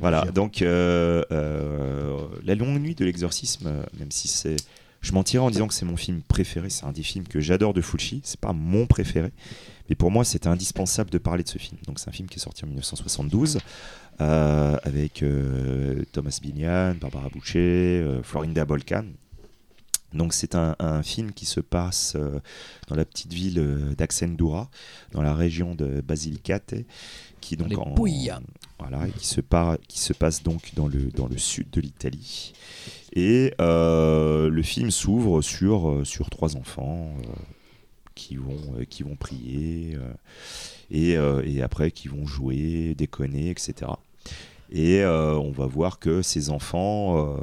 Voilà, 0.00 0.24
donc 0.24 0.60
euh, 0.60 1.22
euh, 1.30 2.18
la 2.44 2.56
longue 2.56 2.80
nuit 2.80 2.96
de 2.96 3.04
l'exorcisme, 3.04 3.70
même 3.96 4.10
si 4.10 4.26
c'est, 4.26 4.56
Je 5.02 5.12
mentirais 5.12 5.44
en 5.44 5.50
disant 5.50 5.68
que 5.68 5.74
c'est 5.74 5.84
mon 5.84 5.96
film 5.96 6.20
préféré. 6.26 6.68
C'est 6.68 6.84
un 6.84 6.90
des 6.90 7.04
films 7.04 7.28
que 7.28 7.38
j'adore 7.38 7.74
de 7.74 7.80
Fulci. 7.80 8.22
C'est 8.24 8.40
pas 8.40 8.52
mon 8.52 8.86
préféré, 8.86 9.30
mais 9.88 9.94
pour 9.94 10.10
moi, 10.10 10.24
c'était 10.24 10.48
indispensable 10.48 11.10
de 11.10 11.18
parler 11.18 11.44
de 11.44 11.48
ce 11.48 11.58
film. 11.58 11.78
Donc, 11.86 12.00
c'est 12.00 12.08
un 12.08 12.12
film 12.12 12.28
qui 12.28 12.38
est 12.38 12.42
sorti 12.42 12.64
en 12.64 12.68
1972 12.68 13.60
euh, 14.20 14.76
avec 14.82 15.24
Thomas 16.10 16.36
Binian, 16.42 16.94
Barbara 17.00 17.28
Boucher, 17.28 18.04
Florinda 18.24 18.64
Bolkan. 18.64 19.04
Donc, 20.14 20.32
c'est 20.32 20.54
un, 20.54 20.76
un 20.78 21.02
film 21.02 21.32
qui 21.32 21.44
se 21.46 21.60
passe 21.60 22.14
euh, 22.16 22.40
dans 22.88 22.96
la 22.96 23.04
petite 23.04 23.32
ville 23.32 23.58
euh, 23.58 23.94
d'Axendura, 23.94 24.70
dans 25.12 25.22
la 25.22 25.34
région 25.34 25.74
de 25.74 26.00
Basilicate, 26.00 26.74
qui 27.40 27.56
donc 27.56 27.68
en, 27.78 27.94
voilà, 28.78 29.06
et 29.06 29.10
qui 29.12 29.26
se, 29.26 29.40
par- 29.40 29.78
qui 29.88 29.98
se 29.98 30.12
passe 30.12 30.42
donc 30.42 30.72
dans 30.74 30.88
le, 30.88 31.10
dans 31.10 31.26
le 31.26 31.36
sud 31.38 31.68
de 31.70 31.80
l'Italie. 31.80 32.52
Et 33.12 33.52
euh, 33.60 34.48
le 34.48 34.62
film 34.62 34.90
s'ouvre 34.90 35.42
sur, 35.42 36.00
sur 36.04 36.30
trois 36.30 36.56
enfants 36.56 37.14
qui, 38.14 38.36
vont, 38.36 38.60
qui 38.88 39.02
vont 39.02 39.14
prier 39.16 39.96
et, 40.90 41.12
et 41.44 41.62
après 41.62 41.90
qui 41.90 42.08
vont 42.08 42.26
jouer, 42.26 42.94
déconner, 42.96 43.50
etc. 43.50 43.92
Et 44.76 45.02
euh, 45.02 45.36
on 45.36 45.52
va 45.52 45.66
voir 45.66 46.00
que 46.00 46.20
ces 46.20 46.50
enfants 46.50 47.16
euh, 47.16 47.36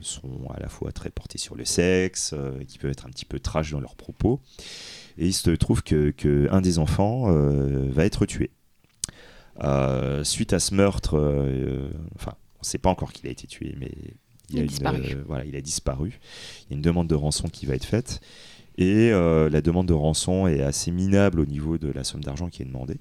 sont 0.00 0.50
à 0.52 0.58
la 0.58 0.68
fois 0.68 0.90
très 0.90 1.10
portés 1.10 1.38
sur 1.38 1.54
le 1.54 1.64
sexe, 1.64 2.34
euh, 2.36 2.64
qui 2.66 2.78
peuvent 2.78 2.90
être 2.90 3.06
un 3.06 3.10
petit 3.10 3.24
peu 3.24 3.38
trash 3.38 3.70
dans 3.70 3.78
leurs 3.78 3.94
propos. 3.94 4.40
Et 5.16 5.26
il 5.26 5.32
se 5.32 5.50
trouve 5.50 5.84
que, 5.84 6.10
que 6.10 6.48
un 6.50 6.60
des 6.60 6.80
enfants 6.80 7.30
va 7.30 8.04
être 8.04 8.26
tué. 8.26 8.50
Suite 10.24 10.52
à 10.52 10.58
ce 10.58 10.74
meurtre, 10.74 11.18
enfin, 12.16 12.32
on 12.56 12.62
ne 12.62 12.64
sait 12.64 12.78
pas 12.78 12.90
encore 12.90 13.12
qu'il 13.12 13.28
a 13.28 13.30
été 13.30 13.46
tué, 13.46 13.76
mais 13.78 13.92
Il 14.50 14.60
a 14.60 14.64
disparu. 14.64 15.16
voilà, 15.26 15.44
il 15.44 15.54
a 15.54 15.60
disparu. 15.60 16.18
Il 16.62 16.70
y 16.70 16.74
a 16.74 16.76
une 16.76 16.82
demande 16.82 17.06
de 17.08 17.14
rançon 17.14 17.48
qui 17.48 17.66
va 17.66 17.74
être 17.74 17.84
faite. 17.84 18.20
Et 18.78 19.10
la 19.10 19.60
demande 19.60 19.86
de 19.86 19.92
rançon 19.92 20.48
est 20.48 20.62
assez 20.62 20.90
minable 20.90 21.38
au 21.40 21.46
niveau 21.46 21.76
de 21.76 21.92
la 21.92 22.02
somme 22.02 22.24
d'argent 22.24 22.48
qui 22.48 22.62
est 22.62 22.66
demandée. 22.66 22.98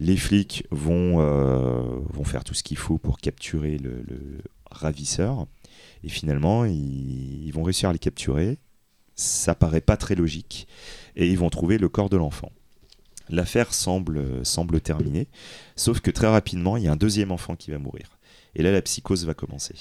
Les 0.00 0.16
flics 0.16 0.66
vont, 0.70 1.20
euh, 1.20 2.00
vont 2.08 2.24
faire 2.24 2.42
tout 2.42 2.54
ce 2.54 2.62
qu'il 2.62 2.78
faut 2.78 2.98
pour 2.98 3.18
capturer 3.18 3.76
le, 3.78 4.02
ravisseur. 4.70 5.46
Et 6.02 6.08
finalement, 6.08 6.64
ils, 6.64 7.50
vont 7.52 7.62
réussir 7.62 7.90
à 7.90 7.92
les 7.92 7.98
capturer. 7.98 8.58
Ça 9.14 9.54
paraît 9.54 9.82
pas 9.82 9.98
très 9.98 10.14
logique. 10.14 10.66
Et 11.16 11.28
ils 11.28 11.38
vont 11.38 11.50
trouver 11.50 11.76
le 11.76 11.88
corps 11.88 12.08
de 12.08 12.16
l'enfant. 12.16 12.50
L'affaire 13.28 13.74
semble, 13.74 14.44
semble 14.44 14.80
terminée. 14.80 15.28
Sauf 15.76 16.00
que 16.00 16.10
très 16.10 16.28
rapidement, 16.28 16.76
il 16.76 16.84
y 16.84 16.88
a 16.88 16.92
un 16.92 16.96
deuxième 16.96 17.30
enfant 17.30 17.54
qui 17.54 17.70
va 17.70 17.78
mourir. 17.78 18.18
Et 18.54 18.62
là, 18.62 18.72
la 18.72 18.82
psychose 18.82 19.26
va 19.26 19.34
commencer. 19.34 19.74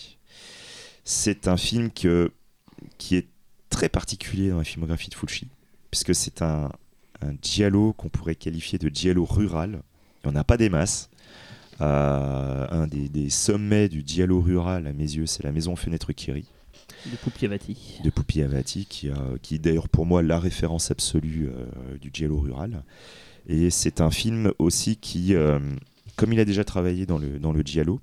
C'est 1.05 1.47
un 1.47 1.57
film 1.57 1.91
qui 1.91 3.15
est 3.15 3.28
très 3.70 3.89
particulier 3.89 4.49
dans 4.49 4.57
la 4.57 4.63
filmographie 4.63 5.09
de 5.09 5.15
Fulci, 5.15 5.47
puisque 5.89 6.13
c'est 6.13 6.41
un, 6.41 6.70
un 7.22 7.34
giallo 7.41 7.93
qu'on 7.93 8.09
pourrait 8.09 8.36
qualifier 8.36 8.78
de 8.78 8.89
giallo 8.89 9.26
rural. 9.26 9.82
Il 10.24 10.30
n'y 10.32 10.36
en 10.36 10.39
a 10.39 10.43
pas 10.43 10.57
des 10.57 10.70
masses. 10.70 11.09
Euh, 11.82 12.67
un 12.70 12.88
des, 12.88 13.07
des 13.07 13.30
sommets 13.30 13.88
du 13.88 14.03
giallo 14.05 14.41
rural, 14.41 14.86
à 14.88 14.91
mes 14.93 15.03
yeux, 15.03 15.26
c'est 15.26 15.43
la 15.43 15.51
Maison 15.51 15.76
Fenêtre 15.78 16.11
Kiri 16.11 16.45
De 17.05 17.15
Poupiavati. 17.15 18.01
de 18.03 18.09
Pupi 18.09 18.41
Avati, 18.41 18.86
qui, 18.86 19.09
a- 19.09 19.38
qui 19.41 19.55
est 19.55 19.59
d'ailleurs 19.59 19.88
pour 19.88 20.05
moi 20.05 20.22
la 20.22 20.39
référence 20.39 20.91
absolue 20.91 21.47
euh, 21.47 21.97
du 22.01 22.09
giallo 22.13 22.38
rural. 22.39 22.84
Et 23.47 23.70
c'est 23.70 24.01
un 24.01 24.11
film 24.11 24.51
aussi 24.59 24.97
qui, 24.97 25.34
euh, 25.36 25.59
comme 26.17 26.34
il 26.34 26.39
a 26.41 26.45
déjà 26.45 26.65
travaillé 26.65 27.05
dans 27.05 27.17
le, 27.17 27.39
dans 27.39 27.53
le 27.53 27.61
giallo, 27.61 28.01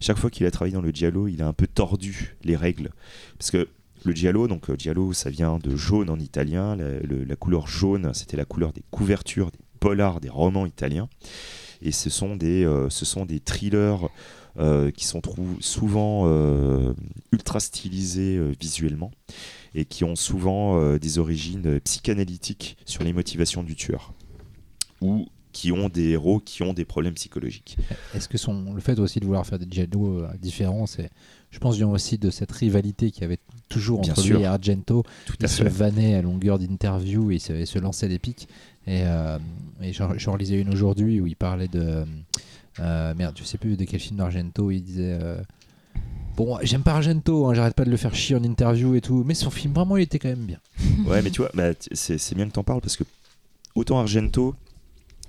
chaque 0.00 0.18
fois 0.18 0.28
qu'il 0.30 0.44
a 0.46 0.50
travaillé 0.50 0.74
dans 0.74 0.82
le 0.82 0.90
giallo, 0.90 1.28
il 1.28 1.40
a 1.42 1.48
un 1.48 1.54
peu 1.54 1.66
tordu 1.66 2.36
les 2.44 2.56
règles. 2.56 2.90
Parce 3.38 3.50
que 3.50 3.68
le 4.04 4.12
giallo, 4.14 4.46
donc 4.48 4.70
giallo, 4.78 5.12
ça 5.14 5.30
vient 5.30 5.58
de 5.58 5.74
jaune 5.74 6.10
en 6.10 6.18
italien. 6.18 6.76
La, 6.76 7.00
le- 7.00 7.24
la 7.24 7.36
couleur 7.36 7.66
jaune, 7.66 8.12
c'était 8.12 8.36
la 8.36 8.44
couleur 8.44 8.72
des 8.74 8.82
couvertures, 8.90 9.50
des 9.50 9.58
polars, 9.78 10.20
des 10.20 10.28
romans 10.28 10.66
italiens. 10.66 11.08
Et 11.82 11.92
ce 11.92 12.10
sont 12.10 12.36
des, 12.36 12.64
euh, 12.64 12.90
ce 12.90 13.04
sont 13.04 13.24
des 13.24 13.40
thrillers 13.40 14.08
euh, 14.58 14.90
qui 14.90 15.04
sont 15.04 15.22
souvent 15.60 16.24
euh, 16.26 16.92
ultra 17.32 17.60
stylisés 17.60 18.40
visuellement 18.60 19.12
et 19.74 19.84
qui 19.84 20.02
ont 20.04 20.16
souvent 20.16 20.96
des 20.96 21.18
origines 21.18 21.78
psychanalytiques 21.80 22.76
sur 22.84 23.04
les 23.04 23.12
motivations 23.12 23.62
du 23.62 23.76
tueur 23.76 24.14
ou 25.00 25.28
qui 25.52 25.72
ont 25.72 25.88
des 25.88 26.10
héros 26.10 26.40
qui 26.40 26.62
ont 26.62 26.72
des 26.72 26.84
problèmes 26.84 27.14
psychologiques. 27.14 27.76
Est-ce 28.14 28.28
que 28.28 28.38
son, 28.38 28.72
le 28.72 28.80
fait 28.80 28.98
aussi 28.98 29.20
de 29.20 29.26
vouloir 29.26 29.46
faire 29.46 29.58
des 29.58 29.66
giallo 29.68 30.24
différents, 30.40 30.86
c'est, 30.86 31.10
je 31.50 31.58
pense, 31.58 31.76
vient 31.76 31.88
aussi 31.88 32.18
de 32.18 32.30
cette 32.30 32.52
rivalité 32.52 33.10
qu'il 33.10 33.22
y 33.22 33.24
avait 33.24 33.38
toujours 33.68 34.00
Bien 34.00 34.12
entre 34.12 34.22
sûr. 34.22 34.36
lui 34.36 34.44
et 34.44 34.46
Argento. 34.46 35.04
Tout 35.26 35.34
Il 35.40 35.48
se 35.48 35.62
vannait 35.64 36.14
à 36.14 36.22
longueur 36.22 36.58
d'interview 36.58 37.30
et 37.30 37.38
se, 37.38 37.64
se 37.64 37.78
lançait 37.78 38.08
des 38.08 38.18
pics. 38.18 38.48
Et, 38.88 39.02
euh, 39.04 39.38
et 39.82 39.92
j'en, 39.92 40.32
relisais 40.32 40.58
une 40.58 40.72
aujourd'hui 40.72 41.20
où 41.20 41.26
il 41.26 41.36
parlait 41.36 41.68
de. 41.68 42.04
euh, 42.80 43.14
merde, 43.14 43.36
je 43.38 43.44
sais 43.44 43.58
plus 43.58 43.76
de 43.76 43.84
quel 43.84 44.00
film 44.00 44.16
d'Argento. 44.16 44.70
Il 44.70 44.82
disait. 44.82 45.18
euh, 45.22 45.40
Bon, 46.36 46.56
j'aime 46.62 46.84
pas 46.84 46.94
Argento, 46.94 47.46
hein, 47.46 47.54
j'arrête 47.54 47.74
pas 47.74 47.84
de 47.84 47.90
le 47.90 47.96
faire 47.96 48.14
chier 48.14 48.36
en 48.36 48.44
interview 48.44 48.94
et 48.94 49.00
tout, 49.00 49.24
mais 49.26 49.34
son 49.34 49.50
film 49.50 49.74
vraiment 49.74 49.96
il 49.96 50.04
était 50.04 50.20
quand 50.20 50.28
même 50.28 50.46
bien. 50.46 50.60
Ouais, 51.04 51.20
mais 51.20 51.30
tu 51.30 51.40
vois, 51.40 51.50
bah, 51.52 51.70
c'est 51.92 52.34
bien 52.36 52.46
que 52.46 52.52
t'en 52.52 52.62
parles 52.62 52.80
parce 52.80 52.96
que 52.96 53.02
autant 53.74 53.98
Argento, 53.98 54.54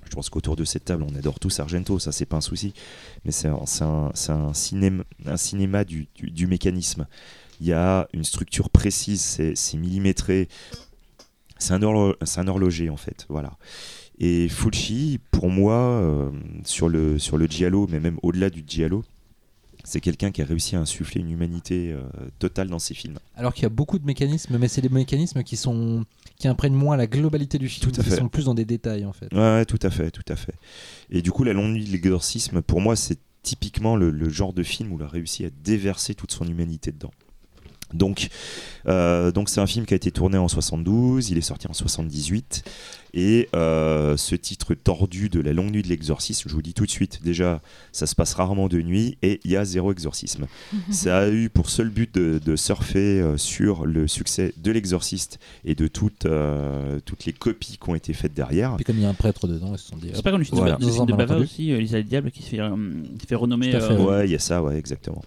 je 0.08 0.14
pense 0.14 0.30
qu'autour 0.30 0.54
de 0.54 0.64
cette 0.64 0.84
table, 0.84 1.02
on 1.02 1.12
adore 1.16 1.40
tous 1.40 1.58
Argento, 1.58 1.98
ça 1.98 2.12
c'est 2.12 2.26
pas 2.26 2.36
un 2.36 2.40
souci, 2.40 2.74
mais 3.24 3.32
c'est 3.32 3.48
un, 3.48 4.52
cinéma, 4.54 5.84
du, 5.84 6.46
mécanisme. 6.46 7.08
Il 7.60 7.66
y 7.66 7.72
a 7.72 8.08
une 8.12 8.24
structure 8.24 8.70
précise, 8.70 9.20
c'est 9.54 9.76
millimétré, 9.76 10.48
c'est 11.60 11.72
un, 11.74 11.80
horlo- 11.82 12.16
c'est 12.22 12.40
un 12.40 12.48
horloger 12.48 12.90
en 12.90 12.96
fait, 12.96 13.26
voilà. 13.28 13.52
Et 14.18 14.48
Fulci, 14.48 15.18
pour 15.30 15.48
moi, 15.48 15.74
euh, 15.74 16.30
sur, 16.64 16.88
le, 16.88 17.18
sur 17.18 17.38
le 17.38 17.46
giallo, 17.46 17.86
mais 17.90 18.00
même 18.00 18.18
au-delà 18.22 18.50
du 18.50 18.62
giallo, 18.66 19.02
c'est 19.82 20.02
quelqu'un 20.02 20.30
qui 20.30 20.42
a 20.42 20.44
réussi 20.44 20.76
à 20.76 20.80
insuffler 20.80 21.22
une 21.22 21.30
humanité 21.30 21.90
euh, 21.90 22.02
totale 22.38 22.68
dans 22.68 22.78
ses 22.78 22.92
films. 22.92 23.18
Alors 23.34 23.54
qu'il 23.54 23.62
y 23.62 23.66
a 23.66 23.70
beaucoup 23.70 23.98
de 23.98 24.04
mécanismes, 24.04 24.58
mais 24.58 24.68
c'est 24.68 24.82
des 24.82 24.90
mécanismes 24.90 25.42
qui 25.42 25.56
sont 25.56 26.04
qui 26.36 26.48
imprègnent 26.48 26.74
moins 26.74 26.98
la 26.98 27.06
globalité 27.06 27.56
du 27.58 27.68
film, 27.68 27.90
Tout 27.90 27.98
à 28.00 28.04
qui 28.04 28.10
fait. 28.10 28.16
sont 28.16 28.28
plus 28.28 28.44
dans 28.44 28.54
des 28.54 28.66
détails 28.66 29.06
en 29.06 29.12
fait. 29.14 29.32
Ouais, 29.32 29.38
ouais, 29.40 29.64
tout 29.64 29.78
à 29.82 29.88
fait, 29.90 30.10
tout 30.10 30.22
à 30.28 30.36
fait. 30.36 30.54
Et 31.10 31.22
du 31.22 31.30
coup, 31.30 31.44
La 31.44 31.54
Longue 31.54 31.72
Nuit 31.72 31.84
de 31.86 31.90
l'exorcisme, 31.92 32.60
pour 32.60 32.80
moi, 32.82 32.96
c'est 32.96 33.18
typiquement 33.42 33.96
le, 33.96 34.10
le 34.10 34.28
genre 34.28 34.52
de 34.52 34.62
film 34.62 34.92
où 34.92 34.98
il 34.98 35.02
a 35.02 35.08
réussi 35.08 35.46
à 35.46 35.50
déverser 35.64 36.14
toute 36.14 36.30
son 36.32 36.46
humanité 36.46 36.92
dedans. 36.92 37.10
Donc, 37.94 38.28
euh, 38.86 39.32
donc 39.32 39.48
c'est 39.48 39.60
un 39.60 39.66
film 39.66 39.86
qui 39.86 39.94
a 39.94 39.96
été 39.96 40.10
tourné 40.10 40.38
en 40.38 40.48
72, 40.48 41.30
il 41.30 41.38
est 41.38 41.42
sorti 41.42 41.66
en 41.68 41.72
78, 41.72 42.64
et 43.12 43.48
euh, 43.56 44.16
ce 44.16 44.34
titre 44.36 44.74
tordu 44.74 45.28
de 45.28 45.40
La 45.40 45.52
Longue 45.52 45.72
Nuit 45.72 45.82
de 45.82 45.88
l'exorcisme, 45.88 46.48
je 46.48 46.54
vous 46.54 46.62
dis 46.62 46.74
tout 46.74 46.86
de 46.86 46.90
suite, 46.90 47.20
déjà, 47.24 47.60
ça 47.92 48.06
se 48.06 48.14
passe 48.14 48.34
rarement 48.34 48.68
de 48.68 48.80
nuit 48.80 49.18
et 49.22 49.40
il 49.44 49.50
y 49.50 49.56
a 49.56 49.64
zéro 49.64 49.90
exorcisme. 49.92 50.46
ça 50.90 51.18
a 51.20 51.28
eu 51.28 51.50
pour 51.50 51.70
seul 51.70 51.88
but 51.90 52.14
de, 52.14 52.40
de 52.44 52.56
surfer 52.56 53.20
euh, 53.20 53.36
sur 53.36 53.84
le 53.84 54.06
succès 54.06 54.54
de 54.56 54.70
l'exorciste 54.70 55.40
et 55.64 55.74
de 55.74 55.88
toutes, 55.88 56.26
euh, 56.26 57.00
toutes 57.04 57.24
les 57.24 57.32
copies 57.32 57.78
qui 57.82 57.90
ont 57.90 57.94
été 57.94 58.12
faites 58.12 58.32
derrière. 58.34 58.76
Puis 58.76 58.84
comme 58.84 58.96
il 58.96 59.02
y 59.02 59.06
a 59.06 59.10
un 59.10 59.14
prêtre 59.14 59.48
dedans, 59.48 59.72
ils 59.72 59.78
se 59.78 59.88
sont 59.88 59.96
dit. 59.96 60.10
C'est 60.14 60.22
pas 60.22 60.30
comme 60.30 60.40
le 60.40 60.44
film 60.44 60.58
Voilà. 60.58 60.76
de, 60.76 61.12
Bava 61.12 61.36
aussi, 61.36 61.72
euh, 61.72 61.78
Lisa 61.78 61.98
le 61.98 62.04
Diable, 62.04 62.30
qui 62.30 62.42
se 62.42 62.48
fait, 62.50 62.60
euh, 62.60 62.76
qui 63.18 63.22
se 63.22 63.26
fait 63.26 63.34
renommer. 63.34 63.74
Euh, 63.74 63.98
Ouais, 64.00 64.26
il 64.26 64.30
y 64.30 64.36
a 64.36 64.38
ça, 64.38 64.62
ouais, 64.62 64.76
exactement. 64.76 65.22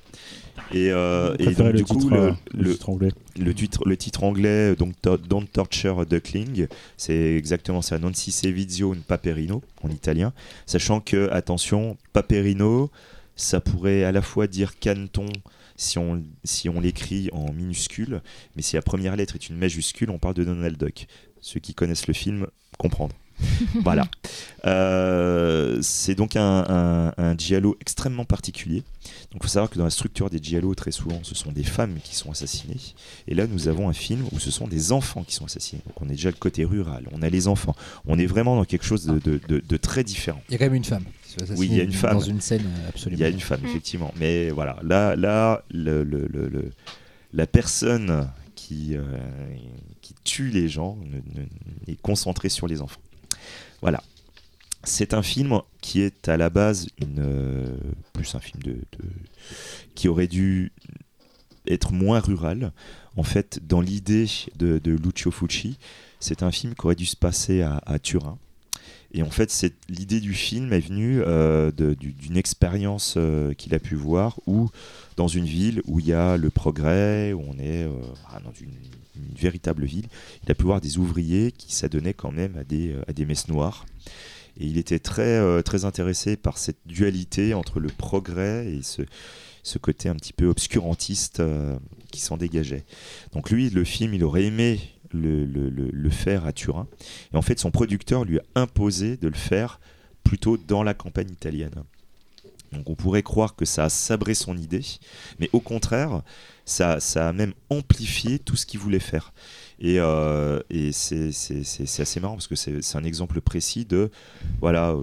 Et, 0.73 0.91
euh, 0.91 1.35
et 1.39 1.45
donc, 1.53 1.67
le 1.67 1.73
du 1.73 1.83
coup, 1.83 1.95
titre, 1.97 2.09
le, 2.11 2.17
euh, 2.19 2.31
le 2.53 2.63
le, 2.63 2.71
titre 2.73 2.89
anglais. 2.89 3.09
le 3.39 3.53
titre, 3.53 3.83
le 3.85 3.97
titre 3.97 4.23
anglais, 4.23 4.75
donc 4.75 4.99
To- 5.01 5.17
Don't 5.17 5.45
Torture 5.51 5.99
a 5.99 6.05
Duckling, 6.05 6.67
c'est 6.97 7.35
exactement 7.35 7.81
ça, 7.81 7.99
Non 7.99 8.11
si 8.13 8.31
se 8.31 8.47
vizio 8.47 8.93
un 8.93 8.99
paperino 9.07 9.61
en 9.81 9.89
italien, 9.89 10.33
sachant 10.65 10.99
que, 10.99 11.29
attention, 11.31 11.97
paperino, 12.13 12.89
ça 13.35 13.59
pourrait 13.61 14.03
à 14.03 14.11
la 14.11 14.21
fois 14.21 14.47
dire 14.47 14.77
caneton 14.79 15.25
si 15.75 15.97
on, 15.97 16.23
si 16.43 16.69
on 16.69 16.79
l'écrit 16.79 17.29
en 17.33 17.51
minuscule, 17.51 18.21
mais 18.55 18.61
si 18.61 18.75
la 18.75 18.81
première 18.83 19.15
lettre 19.15 19.35
est 19.35 19.49
une 19.49 19.57
majuscule, 19.57 20.09
on 20.11 20.19
parle 20.19 20.35
de 20.35 20.43
Donald 20.43 20.77
Duck. 20.77 21.07
Ceux 21.41 21.59
qui 21.59 21.73
connaissent 21.73 22.07
le 22.07 22.13
film 22.13 22.47
comprendront. 22.77 23.17
voilà. 23.83 24.05
Euh, 24.65 25.79
c'est 25.81 26.15
donc 26.15 26.35
un, 26.35 26.65
un, 26.67 27.13
un 27.17 27.37
giallo 27.37 27.75
extrêmement 27.81 28.25
particulier. 28.25 28.83
Donc 29.31 29.41
il 29.41 29.43
faut 29.43 29.47
savoir 29.47 29.69
que 29.69 29.77
dans 29.77 29.83
la 29.83 29.89
structure 29.89 30.29
des 30.29 30.39
giallo, 30.41 30.73
très 30.75 30.91
souvent, 30.91 31.19
ce 31.23 31.35
sont 31.35 31.51
des 31.51 31.63
femmes 31.63 31.95
qui 32.03 32.15
sont 32.15 32.31
assassinées. 32.31 32.77
Et 33.27 33.35
là, 33.35 33.47
nous 33.47 33.67
avons 33.67 33.89
un 33.89 33.93
film 33.93 34.25
où 34.31 34.39
ce 34.39 34.51
sont 34.51 34.67
des 34.67 34.91
enfants 34.91 35.23
qui 35.23 35.33
sont 35.35 35.45
assassinés. 35.45 35.81
Donc 35.85 36.01
on 36.01 36.05
est 36.05 36.11
déjà 36.15 36.29
le 36.29 36.35
côté 36.37 36.63
rural, 36.65 37.07
on 37.11 37.21
a 37.21 37.29
les 37.29 37.47
enfants. 37.47 37.75
On 38.05 38.17
est 38.19 38.25
vraiment 38.25 38.55
dans 38.55 38.65
quelque 38.65 38.85
chose 38.85 39.05
de, 39.05 39.19
de- 39.19 39.41
de- 39.47 39.63
de 39.67 39.77
très 39.77 40.03
différent. 40.03 40.41
Il 40.49 40.53
y 40.53 40.55
a 40.55 40.57
quand 40.59 40.65
même 40.65 40.75
une 40.75 40.83
femme. 40.83 41.03
Oui, 41.57 41.67
il 41.71 41.77
y 41.77 41.81
a 41.81 41.83
une 41.83 41.91
femme. 41.91 42.13
Dans 42.19 42.23
une 42.25 42.41
scène 42.41 42.61
euh, 42.65 42.89
absolument. 42.89 43.17
Il 43.19 43.21
y 43.21 43.25
a 43.25 43.29
une 43.29 43.39
femme, 43.39 43.61
effectivement. 43.65 44.13
Mais 44.19 44.51
voilà, 44.51 44.77
là, 44.83 45.15
là 45.15 45.63
le, 45.71 46.03
le- 46.03 46.27
le- 46.31 46.47
le- 46.47 46.71
la 47.33 47.47
personne 47.47 48.29
qui, 48.55 48.95
euh, 48.95 49.01
qui 50.01 50.13
tue 50.23 50.49
les 50.51 50.69
gens 50.69 50.95
ne- 51.03 51.41
ne- 51.41 51.47
est 51.91 51.99
concentrée 51.99 52.49
sur 52.49 52.67
les 52.67 52.81
enfants. 52.81 53.01
Voilà. 53.83 54.01
C'est 54.85 55.13
un 55.13 55.21
film 55.21 55.59
qui 55.81 55.99
est 55.99 56.29
à 56.29 56.37
la 56.37 56.49
base 56.49 56.87
euh, 57.17 57.77
plus 58.13 58.33
un 58.33 58.39
film 58.39 58.63
de, 58.63 58.77
qui 59.93 60.07
aurait 60.07 60.27
dû 60.27 60.71
être 61.67 61.91
moins 61.91 62.21
rural. 62.21 62.71
En 63.17 63.23
fait, 63.23 63.59
dans 63.67 63.81
l'idée 63.81 64.25
de, 64.55 64.79
Lucio 64.85 65.31
Fulci, 65.31 65.77
c'est 66.21 66.43
un 66.43 66.51
film 66.51 66.75
qui 66.75 66.85
aurait 66.85 66.95
dû 66.95 67.05
se 67.05 67.17
passer 67.17 67.61
à, 67.61 67.99
Turin. 67.99 68.37
Et 69.11 69.21
en 69.21 69.29
fait, 69.29 69.53
l'idée 69.89 70.21
du 70.21 70.33
film 70.33 70.71
est 70.71 70.79
venue 70.79 71.21
euh, 71.21 71.69
d'une 71.71 72.37
expérience 72.37 73.15
euh, 73.17 73.53
qu'il 73.53 73.75
a 73.75 73.79
pu 73.79 73.95
voir 73.95 74.39
où, 74.47 74.69
dans 75.17 75.27
une 75.27 75.45
ville 75.45 75.81
où 75.87 75.99
il 75.99 76.07
y 76.07 76.13
a 76.13 76.37
le 76.37 76.49
progrès, 76.49 77.33
où 77.33 77.43
on 77.49 77.59
est 77.59 77.83
dans 77.83 78.53
une, 78.61 78.71
une 79.15 79.35
véritable 79.35 79.85
ville, 79.85 80.07
il 80.43 80.51
a 80.51 80.55
pu 80.55 80.63
voir 80.63 80.81
des 80.81 80.97
ouvriers 80.97 81.51
qui 81.51 81.73
s'adonnaient 81.73 82.13
quand 82.13 82.31
même 82.31 82.57
à 82.57 82.63
des, 82.63 82.93
euh, 82.93 83.03
à 83.07 83.13
des 83.13 83.25
messes 83.25 83.47
noires. 83.47 83.85
Et 84.59 84.65
il 84.65 84.77
était 84.77 84.99
très, 84.99 85.37
euh, 85.39 85.61
très 85.61 85.85
intéressé 85.85 86.37
par 86.37 86.57
cette 86.57 86.77
dualité 86.85 87.53
entre 87.53 87.79
le 87.79 87.89
progrès 87.89 88.67
et 88.71 88.83
ce, 88.83 89.01
ce 89.63 89.77
côté 89.79 90.09
un 90.09 90.15
petit 90.15 90.33
peu 90.33 90.45
obscurantiste 90.47 91.39
euh, 91.39 91.75
qui 92.11 92.21
s'en 92.21 92.37
dégageait. 92.37 92.83
Donc 93.33 93.49
lui, 93.49 93.69
le 93.69 93.83
film, 93.83 94.13
il 94.13 94.23
aurait 94.23 94.43
aimé 94.43 94.79
le, 95.11 95.45
le- 95.45 95.69
le- 95.69 95.89
le 95.91 96.09
faire 96.09 96.45
à 96.45 96.53
Turin. 96.53 96.87
Et 97.33 97.37
en 97.37 97.41
fait, 97.41 97.59
son 97.59 97.71
producteur 97.71 98.25
lui 98.25 98.39
a 98.39 98.43
imposé 98.61 99.17
de 99.17 99.27
le 99.27 99.35
faire 99.35 99.79
plutôt 100.23 100.57
dans 100.57 100.83
la 100.83 100.93
campagne 100.93 101.29
italienne. 101.31 101.83
Donc 102.71 102.89
on 102.89 102.95
pourrait 102.95 103.21
croire 103.23 103.55
que 103.55 103.65
ça 103.65 103.85
a 103.85 103.89
sabré 103.89 104.33
son 104.33 104.57
idée, 104.57 104.81
mais 105.39 105.49
au 105.53 105.59
contraire, 105.59 106.23
ça, 106.65 106.99
ça 106.99 107.29
a 107.29 107.33
même 107.33 107.53
amplifié 107.69 108.39
tout 108.39 108.55
ce 108.55 108.65
qu'il 108.65 108.79
voulait 108.79 108.99
faire. 108.99 109.33
Et, 109.79 109.99
euh, 109.99 110.61
c'est 110.91 111.99
assez 111.99 112.19
marrant 112.19 112.35
parce 112.35 112.47
que 112.47 112.55
c'est 112.55 112.95
un 112.95 113.03
exemple 113.03 113.41
précis 113.41 113.85
de 113.85 114.11
voilà 114.61 114.95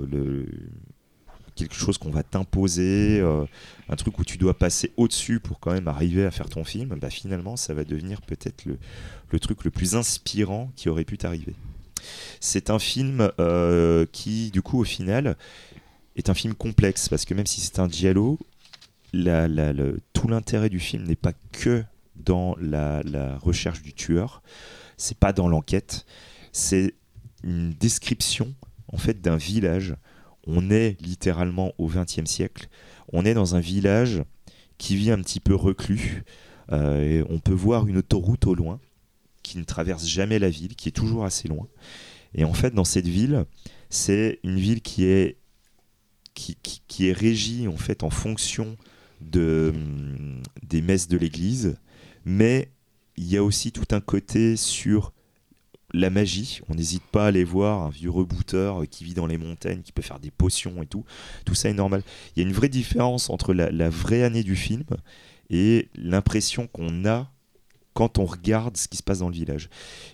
quelque 1.60 1.74
chose 1.74 1.98
qu'on 1.98 2.10
va 2.10 2.22
t'imposer, 2.22 3.20
euh, 3.20 3.44
un 3.88 3.96
truc 3.96 4.18
où 4.18 4.24
tu 4.24 4.38
dois 4.38 4.54
passer 4.54 4.92
au-dessus 4.96 5.40
pour 5.40 5.60
quand 5.60 5.72
même 5.72 5.88
arriver 5.88 6.24
à 6.24 6.30
faire 6.30 6.48
ton 6.48 6.64
film. 6.64 6.96
Bah, 7.00 7.10
finalement, 7.10 7.56
ça 7.56 7.74
va 7.74 7.84
devenir 7.84 8.22
peut-être 8.22 8.64
le, 8.64 9.38
truc 9.38 9.64
le 9.64 9.70
plus 9.70 9.94
inspirant 9.94 10.72
qui 10.76 10.88
aurait 10.88 11.04
pu 11.04 11.18
t'arriver. 11.18 11.54
C'est 12.40 12.70
un 12.70 12.78
film 12.78 13.30
euh, 13.38 14.06
qui, 14.10 14.50
du 14.50 14.62
coup, 14.62 14.80
au 14.80 14.84
final, 14.84 15.36
est 16.16 16.30
un 16.30 16.34
film 16.34 16.54
complexe 16.54 17.08
parce 17.08 17.24
que 17.24 17.34
même 17.34 17.46
si 17.46 17.60
c'est 17.60 17.78
un 17.78 17.88
giallo, 17.88 18.38
tout 19.12 20.28
l'intérêt 20.28 20.68
du 20.68 20.80
film 20.80 21.04
n'est 21.04 21.16
pas 21.16 21.32
que 21.52 21.84
dans 22.16 22.56
la, 22.60 23.38
recherche 23.38 23.82
du 23.82 23.92
tueur, 23.92 24.42
c'est 24.96 25.18
pas 25.18 25.32
dans 25.32 25.48
l'enquête, 25.48 26.06
c'est 26.52 26.94
une 27.42 27.70
description 27.70 28.54
en 28.88 28.98
fait 28.98 29.20
d'un 29.20 29.36
village. 29.36 29.96
On 30.46 30.70
est 30.70 31.00
littéralement 31.00 31.72
au 31.78 31.88
XXe 31.88 32.24
siècle. 32.24 32.68
On 33.12 33.24
est 33.24 33.34
dans 33.34 33.54
un 33.54 33.60
village 33.60 34.22
qui 34.78 34.96
vit 34.96 35.10
un 35.10 35.20
petit 35.20 35.40
peu 35.40 35.54
reclus. 35.54 36.24
Euh, 36.72 37.24
on 37.28 37.38
peut 37.38 37.54
voir 37.54 37.86
une 37.86 37.98
autoroute 37.98 38.46
au 38.46 38.54
loin 38.54 38.80
qui 39.42 39.58
ne 39.58 39.64
traverse 39.64 40.06
jamais 40.06 40.38
la 40.38 40.50
ville, 40.50 40.76
qui 40.76 40.88
est 40.88 40.92
toujours 40.92 41.24
assez 41.24 41.48
loin. 41.48 41.66
Et 42.34 42.44
en 42.44 42.52
fait, 42.52 42.74
dans 42.74 42.84
cette 42.84 43.08
ville, 43.08 43.44
c'est 43.88 44.38
une 44.44 44.58
ville 44.58 44.82
qui 44.82 45.04
est 45.04 45.38
qui 46.32 47.08
est 47.08 47.12
régie 47.12 47.68
en 47.68 47.76
fait 47.76 48.02
en 48.02 48.08
fonction 48.08 48.78
de, 49.20 49.72
des 50.62 50.82
messes 50.82 51.08
de 51.08 51.16
l'église, 51.16 51.76
mais 52.24 52.70
il 53.16 53.28
y 53.28 53.36
a 53.36 53.44
aussi 53.44 53.72
tout 53.72 53.94
un 53.94 54.00
côté 54.00 54.56
sur 54.56 55.12
la 55.92 56.10
magie. 56.10 56.60
On 56.68 56.74
n'hésite 56.74 57.02
pas 57.02 57.24
à 57.24 57.28
aller 57.28 57.44
voir 57.44 57.82
un 57.82 57.90
vieux 57.90 58.10
rebooteur 58.10 58.82
qui 58.90 59.04
vit 59.04 59.14
dans 59.14 59.26
les 59.26 59.38
montagnes, 59.38 59.82
qui 59.82 59.92
peut 59.92 60.02
faire 60.02 60.20
des 60.20 60.30
potions 60.30 60.82
et 60.82 60.86
tout. 60.86 61.04
Tout 61.44 61.54
ça 61.54 61.68
est 61.68 61.74
normal. 61.74 62.02
Il 62.34 62.42
y 62.42 62.44
a 62.44 62.48
une 62.48 62.54
vraie 62.54 62.68
différence 62.68 63.30
entre 63.30 63.52
la, 63.52 63.90
vraie 63.90 64.22
année 64.22 64.42
du 64.42 64.56
film 64.56 64.84
et 65.50 65.88
l'impression 65.96 66.66
qu'on 66.66 67.04
a 67.04 67.30
quand 67.92 68.18
on 68.18 68.24
regarde 68.24 68.76
ce 68.76 68.88
qui 68.88 68.96
se 68.96 69.02
passe 69.02 69.18
dans 69.18 69.28
le 69.28 69.34
village. 69.34 69.68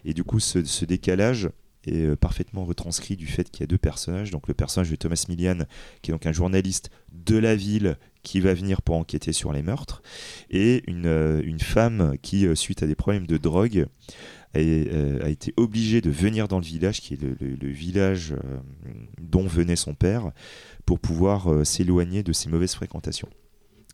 Et 0.05 0.15
du 0.15 0.25
coup, 0.25 0.41
ce 0.41 0.85
décalage 0.85 1.51
est 1.87 2.05
euh, 2.05 2.17
parfaitement 2.17 2.65
retranscrit 2.65 3.17
du 3.17 3.27
fait 3.27 3.51
qu'il 3.51 3.61
y 3.61 3.65
a 3.65 3.67
deux 3.67 3.79
personnages. 3.79 4.31
Donc 4.31 4.49
le 4.49 4.55
personnage 4.55 4.91
de 4.91 4.97
Thomas 4.97 5.25
Millian, 5.29 5.59
qui 6.03 6.11
est 6.11 6.15
donc 6.15 6.27
un 6.27 6.33
journaliste 6.33 6.91
de 7.13 7.37
la 7.37 7.57
ville 7.57 7.97
qui 8.23 8.41
va 8.41 8.55
venir 8.55 8.83
pour 8.83 8.97
enquêter 8.97 9.33
sur 9.33 9.53
les 9.53 9.63
meurtres, 9.63 10.03
et 10.51 10.83
une, 10.89 11.07
euh, 11.07 11.41
une 11.45 11.61
femme 11.61 12.17
qui, 12.23 12.47
euh, 12.47 12.55
suite 12.55 12.83
à 12.83 12.87
des 12.87 12.97
problèmes 12.97 13.27
de 13.27 13.37
drogue, 13.37 13.87
a, 14.55 15.29
été 15.29 15.53
obligée 15.59 16.01
de 16.01 16.09
venir 16.09 16.49
dans 16.49 16.59
le 16.59 16.65
village, 16.65 17.03
qui 17.03 17.13
est 17.13 17.21
le, 17.21 17.69
village 17.69 18.35
dont 19.21 19.47
venait 19.47 19.77
son 19.77 19.93
père, 19.93 20.31
pour 20.87 20.99
pouvoir 20.99 21.67
s'éloigner 21.67 22.23
de 22.23 22.33
ses 22.33 22.49
mauvaises 22.49 22.75
fréquentations. 22.75 23.29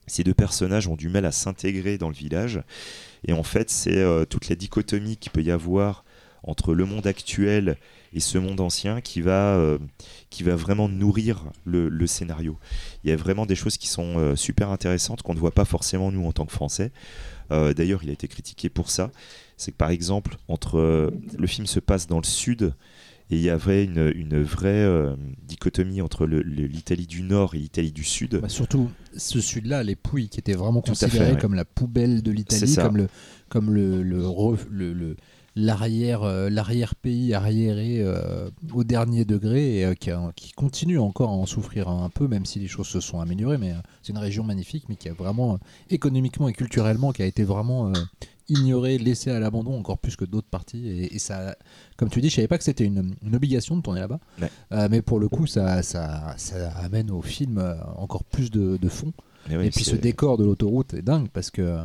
Ces 0.06 0.22
deux 0.22 0.34
personnages 0.34 0.86
ont 0.86 0.94
du 0.94 1.08
mal 1.08 1.24
à 1.24 1.32
s'intégrer 1.32 1.98
dans 1.98 2.08
le 2.08 2.14
village, 2.14 2.62
et 3.26 3.32
en 3.32 3.42
fait, 3.42 3.70
c'est 3.70 4.04
toute 4.26 4.48
la 4.48 4.54
dichotomie 4.54 5.16
qu'il 5.16 5.32
peut 5.32 5.42
y 5.42 5.50
avoir 5.50 6.04
entre 6.42 6.74
le 6.74 6.84
monde 6.84 7.06
actuel 7.06 7.76
et 8.12 8.20
ce 8.20 8.36
monde 8.38 8.60
ancien 8.60 9.00
qui 9.00 9.20
va, 9.20 9.54
euh, 9.56 9.78
qui 10.28 10.42
va 10.42 10.54
vraiment 10.56 10.88
nourrir 10.88 11.44
le, 11.64 11.88
le 11.88 12.06
scénario. 12.06 12.58
Il 13.04 13.10
y 13.10 13.12
a 13.12 13.16
vraiment 13.16 13.46
des 13.46 13.54
choses 13.54 13.76
qui 13.78 13.88
sont 13.88 14.18
euh, 14.18 14.36
super 14.36 14.70
intéressantes 14.70 15.22
qu'on 15.22 15.34
ne 15.34 15.38
voit 15.38 15.52
pas 15.52 15.64
forcément 15.64 16.10
nous 16.12 16.26
en 16.26 16.32
tant 16.32 16.44
que 16.44 16.52
Français. 16.52 16.90
Euh, 17.50 17.72
D'ailleurs, 17.74 18.02
il 18.02 18.10
a 18.10 18.12
été 18.12 18.28
critiqué 18.28 18.68
pour 18.68 18.90
ça. 18.90 19.10
C'est 19.56 19.72
que 19.72 19.76
par 19.76 19.90
exemple, 19.90 20.36
entre 20.48 21.12
le 21.38 21.46
film 21.46 21.66
se 21.66 21.80
passe 21.80 22.06
dans 22.06 22.18
le 22.18 22.24
sud 22.24 22.74
et 23.30 23.36
il 23.36 23.40
y 23.42 23.48
avait 23.48 23.84
une, 23.84 24.12
une 24.14 24.42
vraie 24.42 24.86
dichotomie 25.46 26.02
entre 26.02 26.26
l'Italie 26.26 27.06
du 27.06 27.22
Nord 27.22 27.54
et 27.54 27.58
l'Italie 27.58 27.92
du 27.92 28.04
Sud. 28.04 28.40
Bah, 28.40 28.48
surtout 28.48 28.90
ce 29.16 29.40
sud-là, 29.40 29.82
les 29.84 29.96
Pouilles, 29.96 30.28
qui 30.28 30.38
étaient 30.40 30.52
vraiment 30.54 30.82
Tout 30.82 30.94
fait, 30.94 31.18
ouais. 31.18 31.38
comme 31.40 31.54
la 31.54 31.64
poubelle 31.64 32.22
de 32.22 32.30
l'Italie, 32.30 32.74
comme 32.74 32.96
le 32.98 33.08
comme 33.48 33.72
le 33.72 34.02
le 34.02 34.22
re- 34.24 34.58
le- 34.70 34.92
le- 34.92 35.16
l'arrière 35.54 36.22
euh, 36.22 36.48
l'arrière 36.48 36.94
pays 36.94 37.34
arriéré 37.34 37.98
euh, 38.00 38.48
au 38.72 38.84
dernier 38.84 39.24
degré 39.24 39.78
et 39.78 39.84
euh, 39.84 39.94
qui, 39.94 40.10
a- 40.10 40.32
qui 40.34 40.52
continue 40.52 40.98
encore 40.98 41.28
à 41.30 41.32
en 41.34 41.46
souffrir 41.46 41.88
un 41.88 42.08
peu, 42.08 42.26
même 42.28 42.46
si 42.46 42.58
les 42.58 42.68
choses 42.68 42.86
se 42.88 43.00
sont 43.00 43.20
améliorées. 43.20 43.58
Mais 43.58 43.74
c'est 44.02 44.12
une 44.12 44.18
région 44.18 44.44
magnifique, 44.44 44.84
mais 44.88 44.96
qui 44.96 45.08
a 45.08 45.12
vraiment 45.12 45.58
économiquement 45.90 46.48
et 46.48 46.52
culturellement 46.52 47.12
qui 47.12 47.22
a 47.22 47.26
été 47.26 47.44
vraiment 47.44 47.92
ignorée, 48.48 48.98
laissée 48.98 49.30
à 49.30 49.38
l'abandon 49.40 49.78
encore 49.78 49.98
plus 49.98 50.16
que 50.16 50.24
d'autres 50.24 50.48
parties. 50.48 50.86
Et, 50.88 51.14
et 51.14 51.18
ça, 51.18 51.56
comme 51.96 52.08
tu 52.10 52.20
dis, 52.20 52.28
je 52.30 52.36
savais 52.36 52.48
pas 52.48 52.58
que 52.58 52.64
c'était 52.64 52.84
une, 52.84 53.14
une 53.22 53.34
obligation 53.36 53.76
de 53.76 53.82
tourner 53.82 54.00
là-bas. 54.00 54.20
Ouais. 54.40 54.88
Mais 54.88 55.02
pour 55.02 55.20
le 55.20 55.28
coup, 55.28 55.46
ça, 55.46 55.82
ça, 55.82 56.34
ça 56.38 56.70
amène 56.78 57.10
au 57.10 57.22
film 57.22 57.62
encore 57.96 58.24
plus 58.24 58.50
de, 58.50 58.76
de 58.76 58.88
fond. 58.88 59.12
Oui, 59.50 59.66
et 59.66 59.70
puis 59.70 59.84
ce 59.84 59.96
décor 59.96 60.38
de 60.38 60.44
l'autoroute 60.44 60.94
est 60.94 61.02
dingue 61.02 61.28
parce 61.32 61.50
que 61.50 61.78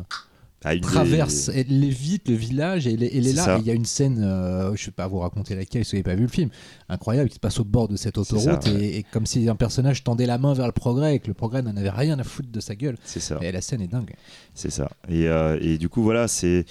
ah, 0.64 0.76
traverse, 0.80 1.50
elle 1.54 1.84
évite 1.84 2.28
le 2.28 2.34
village 2.34 2.86
et 2.88 2.94
elle 2.94 3.02
est, 3.04 3.16
elle 3.16 3.26
est 3.28 3.32
là. 3.32 3.58
il 3.60 3.66
y 3.66 3.70
a 3.70 3.74
une 3.74 3.84
scène, 3.84 4.20
euh, 4.22 4.74
je 4.74 4.86
vais 4.86 4.92
pas 4.92 5.06
vous 5.06 5.18
raconter 5.20 5.54
laquelle 5.54 5.84
si 5.84 5.92
vous 5.92 5.96
n'avez 5.98 6.02
pas 6.02 6.14
vu 6.16 6.22
le 6.22 6.28
film, 6.28 6.50
incroyable 6.88 7.28
qui 7.28 7.36
se 7.36 7.40
passe 7.40 7.60
au 7.60 7.64
bord 7.64 7.86
de 7.86 7.96
cette 7.96 8.18
autoroute 8.18 8.64
ça, 8.64 8.72
ouais. 8.72 8.80
et, 8.84 8.98
et 8.98 9.02
comme 9.04 9.24
si 9.24 9.48
un 9.48 9.54
personnage 9.54 10.02
tendait 10.02 10.26
la 10.26 10.36
main 10.38 10.54
vers 10.54 10.66
le 10.66 10.72
progrès 10.72 11.14
et 11.14 11.18
que 11.20 11.28
le 11.28 11.34
progrès 11.34 11.62
n'en 11.62 11.76
avait 11.76 11.90
rien 11.90 12.18
à 12.18 12.24
foutre 12.24 12.50
de 12.50 12.60
sa 12.60 12.74
gueule. 12.74 12.96
C'est 13.04 13.20
ça. 13.20 13.38
Et 13.40 13.52
la 13.52 13.60
scène 13.60 13.82
est 13.82 13.86
dingue. 13.88 14.14
C'est 14.54 14.70
ça. 14.70 14.90
Et, 15.08 15.28
euh, 15.28 15.58
et 15.60 15.78
du 15.78 15.88
coup, 15.88 16.02
voilà, 16.02 16.26
c'est 16.26 16.64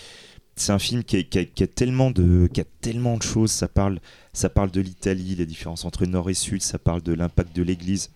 c'est 0.60 0.72
un 0.72 0.80
film 0.80 1.04
qui 1.04 1.18
a, 1.18 1.24
qui 1.24 1.38
a- 1.40 1.46
qui 1.46 1.64
a 1.64 1.68
tellement 1.68 2.10
de 2.12 2.50
qui 2.52 2.60
a 2.62 2.66
tellement 2.82 3.16
de 3.16 3.24
choses. 3.24 3.52
Ça 3.52 3.68
parle 3.68 4.00
ça 4.34 4.50
parle 4.50 4.72
de 4.72 4.82
l'Italie, 4.82 5.36
les 5.36 5.46
différences 5.46 5.86
entre 5.86 6.06
Nord 6.06 6.30
et 6.30 6.34
Sud. 6.34 6.62
Ça 6.62 6.78
parle 6.78 7.02
de 7.04 7.14
l'impact 7.14 7.56
de 7.56 7.64
l'Église 7.64 8.10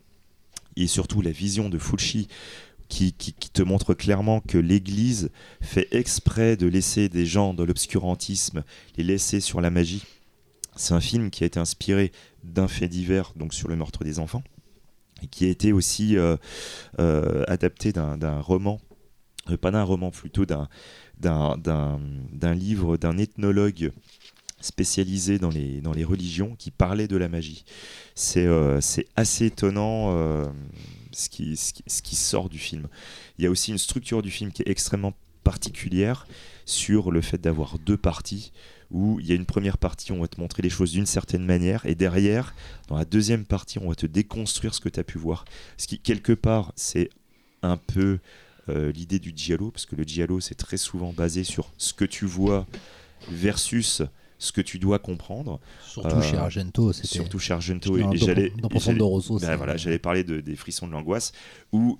et 0.76 0.88
surtout 0.88 1.22
la 1.22 1.32
vision 1.32 1.70
de 1.70 1.78
Fulci. 1.78 2.28
Qui, 2.92 3.14
te 3.14 3.62
montre 3.62 3.94
clairement 3.94 4.42
que 4.42 4.58
l'Église 4.58 5.32
fait 5.62 5.88
exprès 5.92 6.58
de 6.58 6.68
laisser 6.68 7.08
des 7.08 7.26
gens 7.26 7.54
dans 7.54 7.64
l'obscurantisme, 7.64 8.66
les 8.98 9.06
laisser 9.06 9.40
sur 9.40 9.62
la 9.62 9.70
magie. 9.70 10.04
C'est 10.76 10.94
un 10.94 11.00
film 11.00 11.32
qui 11.32 11.46
a 11.46 11.48
été 11.48 11.58
inspiré 11.58 12.12
d'un 12.44 12.68
fait 12.68 12.90
divers, 12.90 13.32
donc 13.38 13.54
sur 13.54 13.70
le 13.70 13.78
meurtre 13.78 14.04
des 14.04 14.20
enfants, 14.20 14.44
et 15.24 15.28
qui 15.28 15.46
a 15.46 15.48
été 15.48 15.72
aussi 15.72 16.18
euh, 16.18 16.36
euh, 17.00 17.46
adapté 17.48 17.94
d'un 17.94 18.42
roman, 18.42 18.82
euh, 19.50 19.56
pas 19.56 19.72
d'un 19.72 19.84
roman, 19.84 20.12
plutôt 20.12 20.46
d'un 20.46 20.68
livre 22.54 22.98
d'un 22.98 23.18
ethnologue 23.18 23.94
spécialisé 24.60 25.40
dans 25.40 25.50
les, 25.50 25.80
dans 25.80 25.94
les 25.94 26.04
religions 26.04 26.56
qui 26.60 26.72
parlait 26.72 27.08
de 27.08 27.16
la 27.16 27.30
magie. 27.30 27.64
C'est 28.16 28.50
assez 29.16 29.46
étonnant 29.46 30.46
ce, 31.14 31.30
qui, 31.30 32.16
sort 32.16 32.50
du 32.50 32.60
film. 32.60 32.88
Il 33.38 33.44
y 33.44 33.48
a 33.48 33.52
aussi 33.52 33.72
une 33.72 33.78
structure 33.78 34.22
du 34.22 34.32
film 34.32 34.52
qui 34.52 34.62
est 34.62 34.70
extrêmement 34.70 35.14
particulière 35.44 36.28
sur 36.66 37.12
le 37.12 37.22
fait 37.22 37.40
d'avoir 37.40 37.80
deux 37.80 37.98
parties 37.98 38.52
où 38.92 39.20
il 39.20 39.26
y 39.26 39.32
a 39.32 39.36
une 39.36 39.46
première 39.46 39.78
partie, 39.78 40.12
on 40.12 40.20
va 40.20 40.28
te 40.28 40.40
montrer 40.40 40.62
les 40.62 40.70
choses 40.70 40.92
d'une 40.92 41.06
certaine 41.06 41.46
manière, 41.46 41.86
et 41.86 41.96
derrière, 41.96 42.54
dans 42.90 42.98
la 42.98 43.06
deuxième 43.06 43.46
partie, 43.46 43.80
on 43.80 43.88
va 43.88 43.96
te 43.96 44.06
déconstruire 44.06 44.74
ce 44.74 44.82
que 44.82 44.90
tu 44.90 45.00
as 45.00 45.04
pu 45.06 45.18
voir. 45.18 45.46
Ce 45.78 45.88
qui, 45.88 45.98
quelque 45.98 46.34
part, 46.34 46.74
c'est 46.76 47.10
un 47.62 47.78
peu 47.78 48.20
euh, 48.70 48.92
l'idée 48.92 49.20
du 49.20 49.32
giallo, 49.34 49.72
parce 49.72 49.86
que 49.86 49.96
le 49.96 50.04
giallo, 50.04 50.42
c'est 50.42 50.56
très 50.56 50.78
souvent 50.78 51.14
basé 51.14 51.44
sur 51.46 51.72
ce 51.78 51.94
que 51.94 52.06
tu 52.06 52.26
vois 52.26 52.68
versus 53.30 54.02
ce 54.42 54.52
que 54.52 54.62
tu 54.62 54.80
dois 54.80 54.98
comprendre. 55.00 55.60
Surtout 55.88 56.16
Euh, 56.18 56.22
chez 56.22 56.36
Argento, 56.38 56.92
c'était. 56.94 57.08
Surtout 57.08 57.38
chez 57.40 57.54
Argento. 57.54 57.96
Et, 57.98 58.02
et 58.02 58.18
j'allais. 58.18 58.52
ben 59.40 59.56
voilà, 59.56 59.78
j'allais 59.78 60.00
parler 60.00 60.24
de- 60.24 60.42
des 60.42 60.56
frissons 60.56 60.88
de 60.88 60.92
l'angoisse, 60.94 61.32
où 61.72 62.00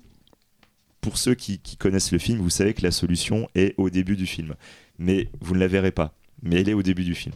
pour 1.00 1.16
ceux 1.18 1.34
qui, 1.34 1.58
qui 1.58 1.76
connaissent 1.76 2.12
le 2.12 2.18
film, 2.18 2.38
vous 2.38 2.50
savez 2.50 2.74
que 2.74 2.82
la 2.82 2.90
solution 2.90 3.48
est 3.54 3.74
au 3.78 3.90
début 3.90 4.16
du 4.16 4.26
film. 4.26 4.54
Mais 4.98 5.28
vous 5.40 5.54
ne 5.54 5.60
la 5.60 5.68
verrez 5.68 5.90
pas. 5.92 6.14
Mais 6.42 6.60
elle 6.60 6.68
est 6.68 6.74
au 6.74 6.82
début 6.82 7.04
du 7.04 7.14
film. 7.14 7.34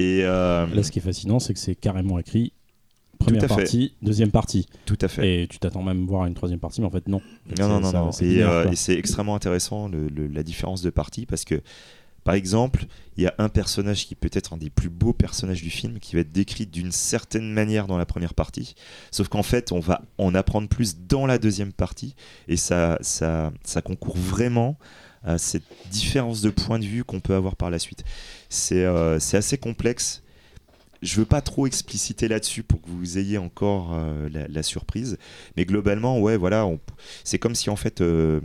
Et 0.00 0.20
euh, 0.24 0.66
Là, 0.66 0.82
ce 0.82 0.90
qui 0.90 0.98
est 0.98 1.02
fascinant, 1.02 1.38
c'est 1.38 1.54
que 1.54 1.60
c'est 1.60 1.74
carrément 1.74 2.18
écrit 2.18 2.52
première 3.18 3.44
à 3.44 3.48
fait. 3.48 3.56
partie, 3.56 3.94
deuxième 4.00 4.30
partie. 4.30 4.66
tout 4.86 4.98
à 5.00 5.08
fait. 5.08 5.42
Et 5.42 5.48
tu 5.48 5.58
t'attends 5.58 5.82
même 5.82 6.06
voir 6.06 6.26
une 6.26 6.34
troisième 6.34 6.60
partie, 6.60 6.80
mais 6.80 6.86
en 6.86 6.90
fait, 6.90 7.08
non. 7.08 7.20
Non, 7.58 7.68
non, 7.68 7.80
non, 7.80 8.12
C'est- 8.12 8.24
non. 8.24 8.30
Et, 8.32 8.42
euh, 8.42 8.70
et 8.70 8.76
c'est 8.76 8.94
extrêmement 8.94 9.34
intéressant 9.34 9.88
le- 9.88 10.08
le- 10.08 10.28
la 10.28 10.42
différence 10.44 10.82
de 10.82 10.90
partie 10.90 11.26
parce 11.26 11.44
que, 11.44 11.60
par 12.28 12.34
exemple, 12.34 12.84
il 13.16 13.24
y 13.24 13.26
a 13.26 13.34
un 13.38 13.48
personnage 13.48 14.06
qui 14.06 14.14
peut 14.14 14.28
être 14.34 14.52
un 14.52 14.58
des 14.58 14.68
plus 14.68 14.90
beaux 14.90 15.14
personnages 15.14 15.62
du 15.62 15.70
film 15.70 15.98
qui 15.98 16.14
va 16.14 16.20
être 16.20 16.30
décrit 16.30 16.66
d'une 16.66 16.92
certaine 16.92 17.50
manière 17.50 17.86
dans 17.86 17.96
la 17.96 18.04
première 18.04 18.34
partie. 18.34 18.74
Sauf 19.10 19.28
qu'en 19.28 19.42
fait, 19.42 19.72
on 19.72 19.80
va 19.80 20.02
en 20.18 20.34
apprendre 20.34 20.68
plus 20.68 20.98
dans 20.98 21.24
la 21.24 21.38
deuxième 21.38 21.72
partie 21.72 22.14
et 22.46 22.58
ça, 22.58 22.98
ça, 23.00 23.50
ça 23.64 23.80
concourt 23.80 24.18
vraiment 24.18 24.76
à 25.24 25.38
cette 25.38 25.64
différence 25.90 26.42
de 26.42 26.50
point 26.50 26.78
de 26.78 26.84
vue 26.84 27.02
qu'on 27.02 27.20
peut 27.20 27.34
avoir 27.34 27.56
par 27.56 27.70
la 27.70 27.78
suite. 27.78 28.04
C'est 28.50 28.84
euh, 28.84 29.16
assez 29.32 29.56
complexe. 29.56 30.22
Je 31.00 31.16
veux 31.16 31.24
pas 31.24 31.40
trop 31.40 31.66
expliciter 31.66 32.28
là-dessus 32.28 32.62
pour 32.62 32.82
que 32.82 32.90
vous 32.90 33.16
ayez 33.16 33.38
encore 33.38 33.94
euh, 33.94 34.28
la, 34.50 34.62
surprise, 34.62 35.16
mais 35.56 35.64
globalement, 35.64 36.20
ouais, 36.20 36.36
voilà, 36.36 36.68
c'est 37.24 37.38
comme 37.38 37.54
si 37.54 37.70
en 37.70 37.76
fait, 37.76 38.02
euh, 38.02 38.42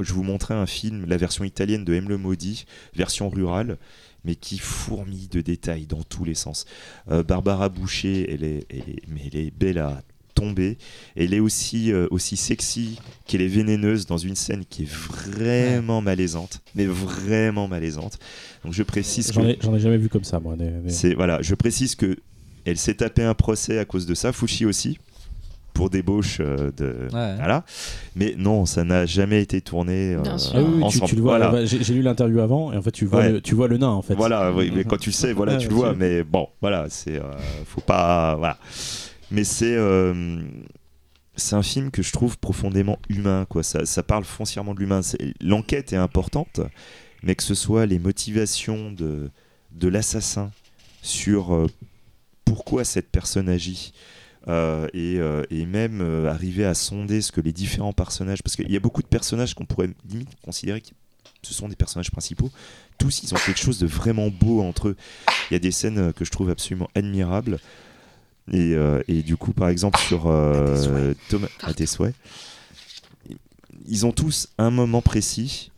je 0.00 0.12
vous 0.12 0.22
montrais 0.22 0.54
un 0.54 0.66
film, 0.66 1.04
la 1.06 1.16
version 1.16 1.44
italienne 1.44 1.84
de 1.84 1.94
M 1.94 2.08
le 2.08 2.16
maudit, 2.18 2.64
version 2.94 3.28
rurale, 3.28 3.78
mais 4.24 4.34
qui 4.34 4.58
fourmille 4.58 5.28
de 5.28 5.40
détails 5.40 5.86
dans 5.86 6.02
tous 6.02 6.24
les 6.24 6.34
sens. 6.34 6.66
Euh, 7.10 7.22
Barbara 7.22 7.68
Boucher, 7.68 8.32
elle 8.32 8.44
est, 8.44 8.66
elle 8.70 8.78
est- 8.90 9.02
mais 9.08 9.22
elle 9.32 9.40
est 9.40 9.50
belle 9.56 9.78
à 9.78 10.02
tomber. 10.34 10.78
Elle 11.16 11.34
est 11.34 11.40
aussi, 11.40 11.92
euh, 11.92 12.06
aussi 12.12 12.36
sexy 12.36 12.98
qu'elle 13.26 13.42
est 13.42 13.48
vénéneuse 13.48 14.06
dans 14.06 14.18
une 14.18 14.36
scène 14.36 14.64
qui 14.64 14.82
est 14.84 14.88
vraiment 14.90 16.00
malaisante, 16.00 16.60
mais 16.76 16.86
vraiment 16.86 17.66
malaisante. 17.66 18.18
Donc 18.64 18.72
je 18.72 18.82
précise 18.84 19.32
J'en 19.32 19.42
que 19.42 19.56
j'en 19.60 19.74
ai 19.74 19.80
jamais 19.80 19.98
vu 19.98 20.08
comme 20.08 20.24
ça, 20.24 20.38
moi. 20.38 20.56
c'est 20.88 21.14
voilà, 21.14 21.42
je 21.42 21.54
précise 21.56 21.94
que 21.96 22.16
elle 22.64 22.76
s'est 22.78 22.94
tapé 22.94 23.22
un 23.24 23.34
procès 23.34 23.78
à 23.78 23.84
cause 23.84 24.06
de 24.06 24.14
ça, 24.14 24.32
Fushi 24.32 24.64
aussi, 24.66 24.98
pour 25.78 25.90
débauche 25.90 26.38
euh, 26.40 26.72
de 26.76 27.06
Ouais. 27.14 27.36
voilà. 27.36 27.64
Mais 28.16 28.34
non, 28.36 28.66
ça 28.66 28.82
n'a 28.82 29.06
jamais 29.06 29.40
été 29.40 29.60
tourné 29.60 30.14
euh, 30.14 30.22
Bien 30.22 30.36
sûr. 30.36 30.54
Ah 30.56 30.62
oui, 30.62 30.82
tu, 31.06 31.14
le 31.14 31.22
vois. 31.22 31.38
Voilà. 31.38 31.52
bah, 31.52 31.64
J'ai 31.64 31.94
lu 31.94 32.02
l'interview 32.02 32.40
avant, 32.40 32.72
et 32.72 32.76
en 32.76 32.82
fait, 32.82 32.90
tu 32.90 33.06
vois, 33.06 33.20
Ouais. 33.20 33.32
le, 33.34 33.40
tu 33.40 33.54
vois 33.54 33.68
le 33.68 33.76
nain, 33.78 33.86
en 33.90 34.02
fait. 34.02 34.16
Voilà, 34.16 34.52
oui, 34.52 34.72
mais 34.74 34.82
quand 34.82 34.96
tu 34.98 35.12
sais, 35.12 35.32
voilà, 35.32 35.52
Ouais, 35.52 35.58
tu 35.58 35.68
le 35.68 35.74
vois. 35.76 35.94
Mais 35.94 36.24
bon, 36.24 36.48
voilà, 36.60 36.86
c'est 36.88 37.14
euh, 37.20 37.22
faut 37.64 37.80
pas, 37.80 38.34
voilà. 38.34 38.58
Mais 39.30 39.44
c'est 39.44 39.76
euh, 39.76 40.40
c'est 41.36 41.54
un 41.54 41.62
film 41.62 41.92
que 41.92 42.02
je 42.02 42.10
trouve 42.10 42.38
profondément 42.38 42.98
humain, 43.08 43.46
quoi. 43.48 43.62
Ça, 43.62 43.86
ça 43.86 44.02
parle 44.02 44.24
foncièrement 44.24 44.74
de 44.74 44.80
l'humain. 44.80 45.02
L'enquête 45.40 45.92
est 45.92 45.96
importante, 45.96 46.60
mais 47.22 47.36
que 47.36 47.44
ce 47.44 47.54
soit 47.54 47.86
les 47.86 48.00
motivations 48.00 48.90
de 48.90 49.30
de 49.70 49.86
l'assassin 49.86 50.50
sur 51.02 51.54
euh, 51.54 51.68
pourquoi 52.44 52.82
cette 52.82 53.10
personne 53.12 53.48
agit. 53.48 53.92
Euh, 54.48 54.88
et, 54.94 55.18
euh, 55.18 55.42
et 55.50 55.66
même 55.66 56.00
euh, 56.00 56.30
arriver 56.30 56.64
à 56.64 56.72
sonder 56.74 57.20
ce 57.20 57.32
que 57.32 57.40
les 57.40 57.52
différents 57.52 57.92
personnages, 57.92 58.42
parce 58.42 58.56
qu'il 58.56 58.70
y 58.70 58.76
a 58.76 58.80
beaucoup 58.80 59.02
de 59.02 59.06
personnages 59.06 59.54
qu'on 59.54 59.66
pourrait 59.66 59.90
limite 60.08 60.30
considérer 60.42 60.80
que 60.80 60.88
ce 61.42 61.52
sont 61.52 61.68
des 61.68 61.76
personnages 61.76 62.10
principaux, 62.10 62.50
tous 62.96 63.22
ils 63.22 63.34
ont 63.34 63.38
quelque 63.38 63.60
chose 63.60 63.78
de 63.78 63.86
vraiment 63.86 64.28
beau 64.28 64.62
entre 64.62 64.88
eux. 64.88 64.96
Il 65.50 65.54
y 65.54 65.56
a 65.56 65.60
des 65.60 65.70
scènes 65.70 66.12
que 66.14 66.24
je 66.24 66.30
trouve 66.30 66.50
absolument 66.50 66.88
admirables. 66.94 67.58
Et, 68.50 68.74
et 69.08 69.22
du 69.22 69.36
coup, 69.36 69.52
par 69.52 69.68
exemple, 69.68 70.00
sur 70.00 70.22
Thomas 71.28 71.48
à 71.62 71.74
tes 71.74 71.86
souhaits, 71.86 72.14
ils 73.86 74.06
ont 74.06 74.12
tous 74.12 74.48
un 74.56 74.70
moment 74.70 75.02
précis, 75.02 75.70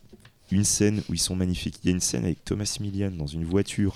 une 0.51 0.63
scène 0.63 1.03
où 1.09 1.13
ils 1.13 1.19
sont 1.19 1.35
magnifiques. 1.35 1.79
Il 1.83 1.87
y 1.87 1.89
a 1.89 1.93
une 1.93 2.01
scène 2.01 2.23
avec 2.23 2.43
Thomas 2.43 2.77
Millian 2.79 3.11
dans 3.11 3.27
une 3.27 3.45
voiture 3.45 3.93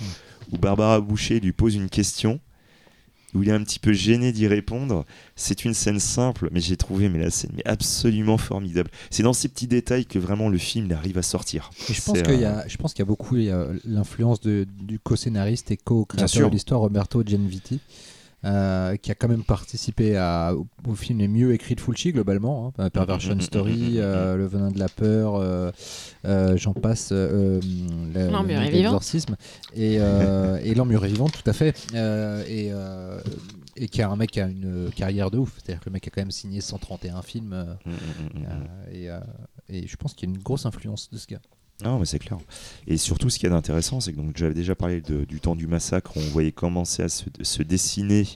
où 0.52 0.58
Barbara 0.58 1.00
Boucher 1.00 1.40
lui 1.40 1.52
pose 1.52 1.74
une 1.74 1.88
question 1.88 2.38
où 3.34 3.42
il 3.42 3.48
est 3.48 3.52
un 3.52 3.62
petit 3.62 3.78
peu 3.78 3.92
gêné 3.92 4.32
d'y 4.32 4.46
répondre. 4.46 5.04
C'est 5.34 5.64
une 5.64 5.74
scène 5.74 6.00
simple, 6.00 6.48
mais 6.52 6.60
j'ai 6.60 6.76
trouvé 6.76 7.08
mais 7.08 7.18
la 7.18 7.30
scène 7.30 7.50
mais 7.56 7.66
absolument 7.66 8.38
formidable. 8.38 8.90
C'est 9.10 9.22
dans 9.22 9.32
ces 9.32 9.48
petits 9.48 9.66
détails 9.66 10.06
que 10.06 10.18
vraiment 10.18 10.48
le 10.48 10.58
film 10.58 10.86
il 10.86 10.92
arrive 10.92 11.18
à 11.18 11.22
sortir. 11.22 11.70
Et 11.88 11.94
je 11.94 12.02
pense 12.02 12.22
qu'il 12.22 12.40
y 12.40 12.44
euh, 12.44 12.60
a, 12.60 12.68
je 12.68 12.76
pense 12.76 12.92
qu'il 12.92 13.02
y 13.02 13.06
a 13.06 13.06
beaucoup 13.06 13.36
l'influence 13.84 14.40
du 14.40 14.98
co-scénariste 15.02 15.70
et 15.70 15.76
co-créateur 15.76 16.48
de 16.48 16.54
l'histoire 16.54 16.80
Roberto 16.80 17.22
Genviti. 17.26 17.80
Euh, 18.44 18.96
qui 18.96 19.10
a 19.10 19.14
quand 19.14 19.28
même 19.28 19.42
participé 19.42 20.16
à, 20.16 20.54
au, 20.54 20.66
au 20.86 20.94
film 20.94 21.18
les 21.18 21.28
mieux 21.28 21.52
écrits 21.52 21.74
de 21.74 21.80
Fulci 21.80 22.12
globalement, 22.12 22.72
hein, 22.78 22.90
Perversion 22.90 23.38
Story, 23.40 23.94
euh, 23.96 24.36
Le 24.36 24.46
Venin 24.46 24.70
de 24.70 24.78
la 24.78 24.88
peur, 24.88 25.36
euh, 25.36 25.70
euh, 26.24 26.56
j'en 26.56 26.72
passe, 26.74 27.12
l'exorcisme 28.70 29.36
et, 29.74 29.96
euh, 30.00 30.58
et 30.62 30.74
l'emmuré 30.74 31.08
vivant, 31.08 31.28
tout 31.28 31.42
à 31.48 31.52
fait, 31.52 31.74
euh, 31.94 32.44
et, 32.46 32.68
euh, 32.72 33.20
et 33.76 33.88
qui 33.88 34.02
a 34.02 34.08
un 34.10 34.16
mec 34.16 34.30
qui 34.32 34.40
a 34.40 34.46
une 34.46 34.90
carrière 34.94 35.30
de 35.30 35.38
ouf, 35.38 35.54
c'est-à-dire 35.58 35.80
que 35.80 35.88
le 35.90 35.92
mec 35.92 36.06
a 36.06 36.10
quand 36.10 36.20
même 36.22 36.30
signé 36.30 36.60
131 36.60 37.22
films, 37.22 37.46
Mm, 37.86 37.90
mm, 37.90 37.94
mm, 37.94 38.40
mm. 38.40 38.66
et, 38.92 39.10
euh, 39.10 39.20
et 39.68 39.86
je 39.86 39.96
pense 39.96 40.14
qu'il 40.14 40.28
y 40.28 40.32
a 40.32 40.34
une 40.34 40.42
grosse 40.42 40.66
influence 40.66 41.10
de 41.10 41.18
ce 41.18 41.26
gars. 41.26 41.40
Non, 41.84 41.98
mais 41.98 42.06
c'est 42.06 42.18
clair. 42.18 42.38
Et 42.86 42.96
surtout, 42.96 43.28
ce 43.28 43.38
qui 43.38 43.46
est 43.46 43.50
intéressant, 43.50 44.00
c'est 44.00 44.12
que 44.12 44.20
j'avais 44.34 44.54
déjà 44.54 44.74
parlé 44.74 45.00
du 45.00 45.40
temps 45.40 45.56
du 45.56 45.66
massacre. 45.66 46.12
On 46.16 46.20
voyait 46.20 46.52
commencer 46.52 47.02
à 47.02 47.08
se, 47.08 47.62
dessiner 47.62 48.26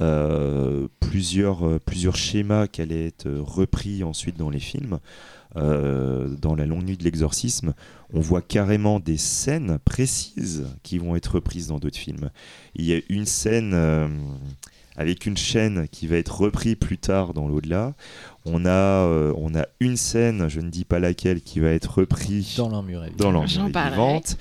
euh, 0.00 0.86
plusieurs, 1.00 1.66
euh, 1.66 1.80
plusieurs 1.84 2.14
schémas 2.14 2.68
qui 2.68 2.80
allaient 2.80 3.06
être 3.06 3.26
euh, 3.26 3.42
repris 3.42 4.04
ensuite 4.04 4.36
dans 4.36 4.50
les 4.50 4.60
films. 4.60 4.98
Dans 5.56 6.54
la 6.54 6.66
longue 6.66 6.84
nuit 6.84 6.96
de 6.96 7.02
l'exorcisme, 7.02 7.74
on 8.12 8.20
voit 8.20 8.42
carrément 8.42 9.00
des 9.00 9.16
scènes 9.16 9.78
précises 9.84 10.66
qui 10.84 10.98
vont 10.98 11.16
être 11.16 11.34
reprises 11.36 11.66
dans 11.66 11.80
d'autres 11.80 11.98
films. 11.98 12.30
Il 12.76 12.84
y 12.84 12.94
a 12.94 13.00
une 13.08 13.26
scène 13.26 13.74
avec 14.98 15.24
une 15.26 15.36
chaîne 15.36 15.86
qui 15.88 16.06
va 16.08 16.16
être 16.16 16.40
reprise 16.40 16.74
plus 16.74 16.98
tard 16.98 17.32
dans 17.32 17.46
l'au-delà. 17.48 17.94
On 18.44 18.66
a, 18.66 18.70
euh, 18.70 19.32
on 19.36 19.54
a 19.54 19.64
une 19.80 19.96
scène, 19.96 20.48
je 20.48 20.60
ne 20.60 20.68
dis 20.70 20.84
pas 20.84 20.98
laquelle, 20.98 21.40
qui 21.40 21.60
va 21.60 21.70
être 21.70 21.98
reprise 21.98 22.56
Dans 22.56 22.68
l'emmuré. 22.68 23.10
dans 23.16 23.26
J'en 23.26 23.32
l'enjeu 23.32 23.70
parlerai. 23.72 23.92
vivante. 23.92 24.36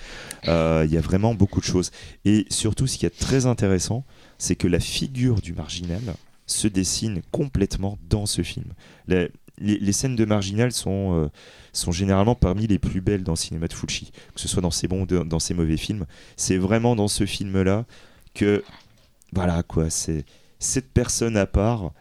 Euh, 0.47 0.83
Il 0.87 0.91
y 0.93 0.97
a 0.97 1.01
vraiment 1.01 1.35
beaucoup 1.35 1.59
de 1.59 1.65
choses. 1.65 1.91
Et 2.25 2.45
surtout, 2.49 2.87
ce 2.87 2.97
qui 2.97 3.05
est 3.05 3.17
très 3.17 3.45
intéressant, 3.45 4.03
c'est 4.39 4.55
que 4.55 4.67
la 4.67 4.79
figure 4.79 5.41
du 5.41 5.53
marginal 5.53 6.01
se 6.47 6.67
dessine 6.67 7.21
complètement 7.31 7.97
dans 8.09 8.25
ce 8.25 8.41
film. 8.41 8.65
La- 9.07 9.27
les, 9.59 9.77
les 9.79 9.91
scènes 9.91 10.15
de 10.15 10.23
marginal 10.25 10.71
sont, 10.71 11.13
euh, 11.23 11.29
sont 11.73 11.91
généralement 11.91 12.35
parmi 12.35 12.67
les 12.67 12.79
plus 12.79 13.01
belles 13.01 13.23
dans 13.23 13.31
le 13.33 13.37
cinéma 13.37 13.67
de 13.67 13.73
Fulci, 13.73 14.11
que 14.33 14.39
ce 14.41 14.47
soit 14.47 14.61
dans 14.61 14.71
ses 14.71 14.87
bons 14.87 15.01
ou 15.01 15.05
de- 15.05 15.19
dans 15.23 15.39
ses 15.39 15.53
mauvais 15.53 15.77
films. 15.77 16.05
C'est 16.35 16.57
vraiment 16.57 16.95
dans 16.95 17.07
ce 17.07 17.25
film-là 17.25 17.85
que, 18.35 18.63
voilà 19.33 19.61
quoi, 19.63 19.89
c'est 19.89 20.25
cette 20.59 20.91
personne 20.91 21.37
à 21.37 21.45
part. 21.45 21.91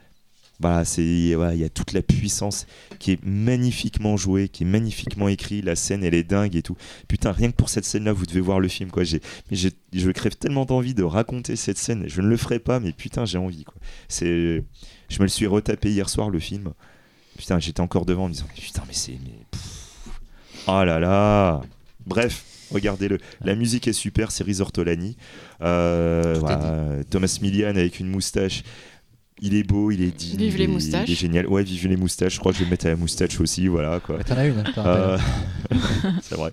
Voilà, 0.59 0.85
c'est 0.85 1.03
il 1.03 1.27
y 1.27 1.63
a 1.63 1.69
toute 1.69 1.93
la 1.93 2.01
puissance 2.01 2.65
qui 2.97 3.11
est 3.11 3.23
magnifiquement 3.23 4.17
jouée, 4.17 4.49
qui 4.49 4.63
est 4.63 4.65
magnifiquement 4.65 5.27
écrite. 5.27 5.63
La 5.63 5.75
scène, 5.75 6.03
elle 6.03 6.15
est 6.15 6.23
dingue 6.23 6.55
et 6.55 6.63
tout. 6.63 6.75
Putain, 7.07 7.31
rien 7.31 7.51
que 7.51 7.55
pour 7.55 7.69
cette 7.69 7.85
scène-là, 7.85 8.11
vous 8.11 8.25
devez 8.25 8.39
voir 8.39 8.59
le 8.59 8.67
film, 8.67 8.89
quoi. 8.89 9.03
Mais 9.51 9.57
je 9.57 10.11
crève 10.11 10.35
tellement 10.35 10.65
d'envie 10.65 10.95
de 10.95 11.03
raconter 11.03 11.55
cette 11.55 11.77
scène. 11.77 12.05
Je 12.07 12.21
ne 12.21 12.27
le 12.27 12.37
ferai 12.37 12.57
pas, 12.57 12.79
mais 12.79 12.91
putain, 12.91 13.25
j'ai 13.25 13.37
envie, 13.37 13.65
quoi. 13.65 13.75
C'est, 14.07 14.63
je 15.09 15.19
me 15.19 15.23
le 15.23 15.27
suis 15.27 15.45
retapé 15.45 15.91
hier 15.91 16.09
soir 16.09 16.31
le 16.31 16.39
film. 16.39 16.73
Putain, 17.37 17.59
j'étais 17.59 17.81
encore 17.81 18.07
devant 18.07 18.23
en 18.23 18.29
me 18.29 18.33
disant, 18.33 18.47
putain, 18.55 18.81
mais 18.87 18.95
c'est, 18.95 19.19
mais, 19.23 19.45
oh 20.65 20.83
là 20.83 20.99
là. 20.99 21.61
Bref. 22.07 22.56
Regardez-le. 22.71 23.17
La 23.43 23.55
musique 23.55 23.87
est 23.87 23.93
super, 23.93 24.31
c'est 24.31 24.43
Risortolani. 24.43 25.15
Euh, 25.61 27.03
Thomas 27.09 27.37
Millian 27.41 27.69
avec 27.69 27.99
une 27.99 28.07
moustache. 28.09 28.63
Il 29.39 29.53
est 29.53 29.61
beau, 29.63 29.91
il 29.91 30.01
est 30.01 30.09
digne. 30.17 30.39
Vive 30.39 30.53
il 30.53 30.57
les 30.57 30.63
est- 30.63 30.67
moustaches. 30.67 31.07
Il 31.07 31.11
est 31.11 31.15
génial. 31.15 31.45
Ouais, 31.47 31.63
vive 31.63 31.87
les 31.87 31.95
moustaches. 31.95 32.33
Je 32.33 32.39
crois 32.39 32.51
que 32.51 32.57
je 32.57 32.63
vais 32.63 32.65
me 32.65 32.71
mettre 32.71 32.87
à 32.87 32.89
la 32.89 32.95
moustache 32.95 33.39
aussi. 33.39 33.67
Voilà, 33.67 33.99
quoi. 33.99 34.17
Mais 34.17 34.23
T'en 34.23 34.35
as 34.35 34.47
une, 34.47 34.57
hein, 34.57 34.63
t'en 34.73 34.83
as 34.83 34.87
Euh, 34.87 35.17
une. 35.71 35.79
c'est 36.23 36.33
vrai. 36.35 36.51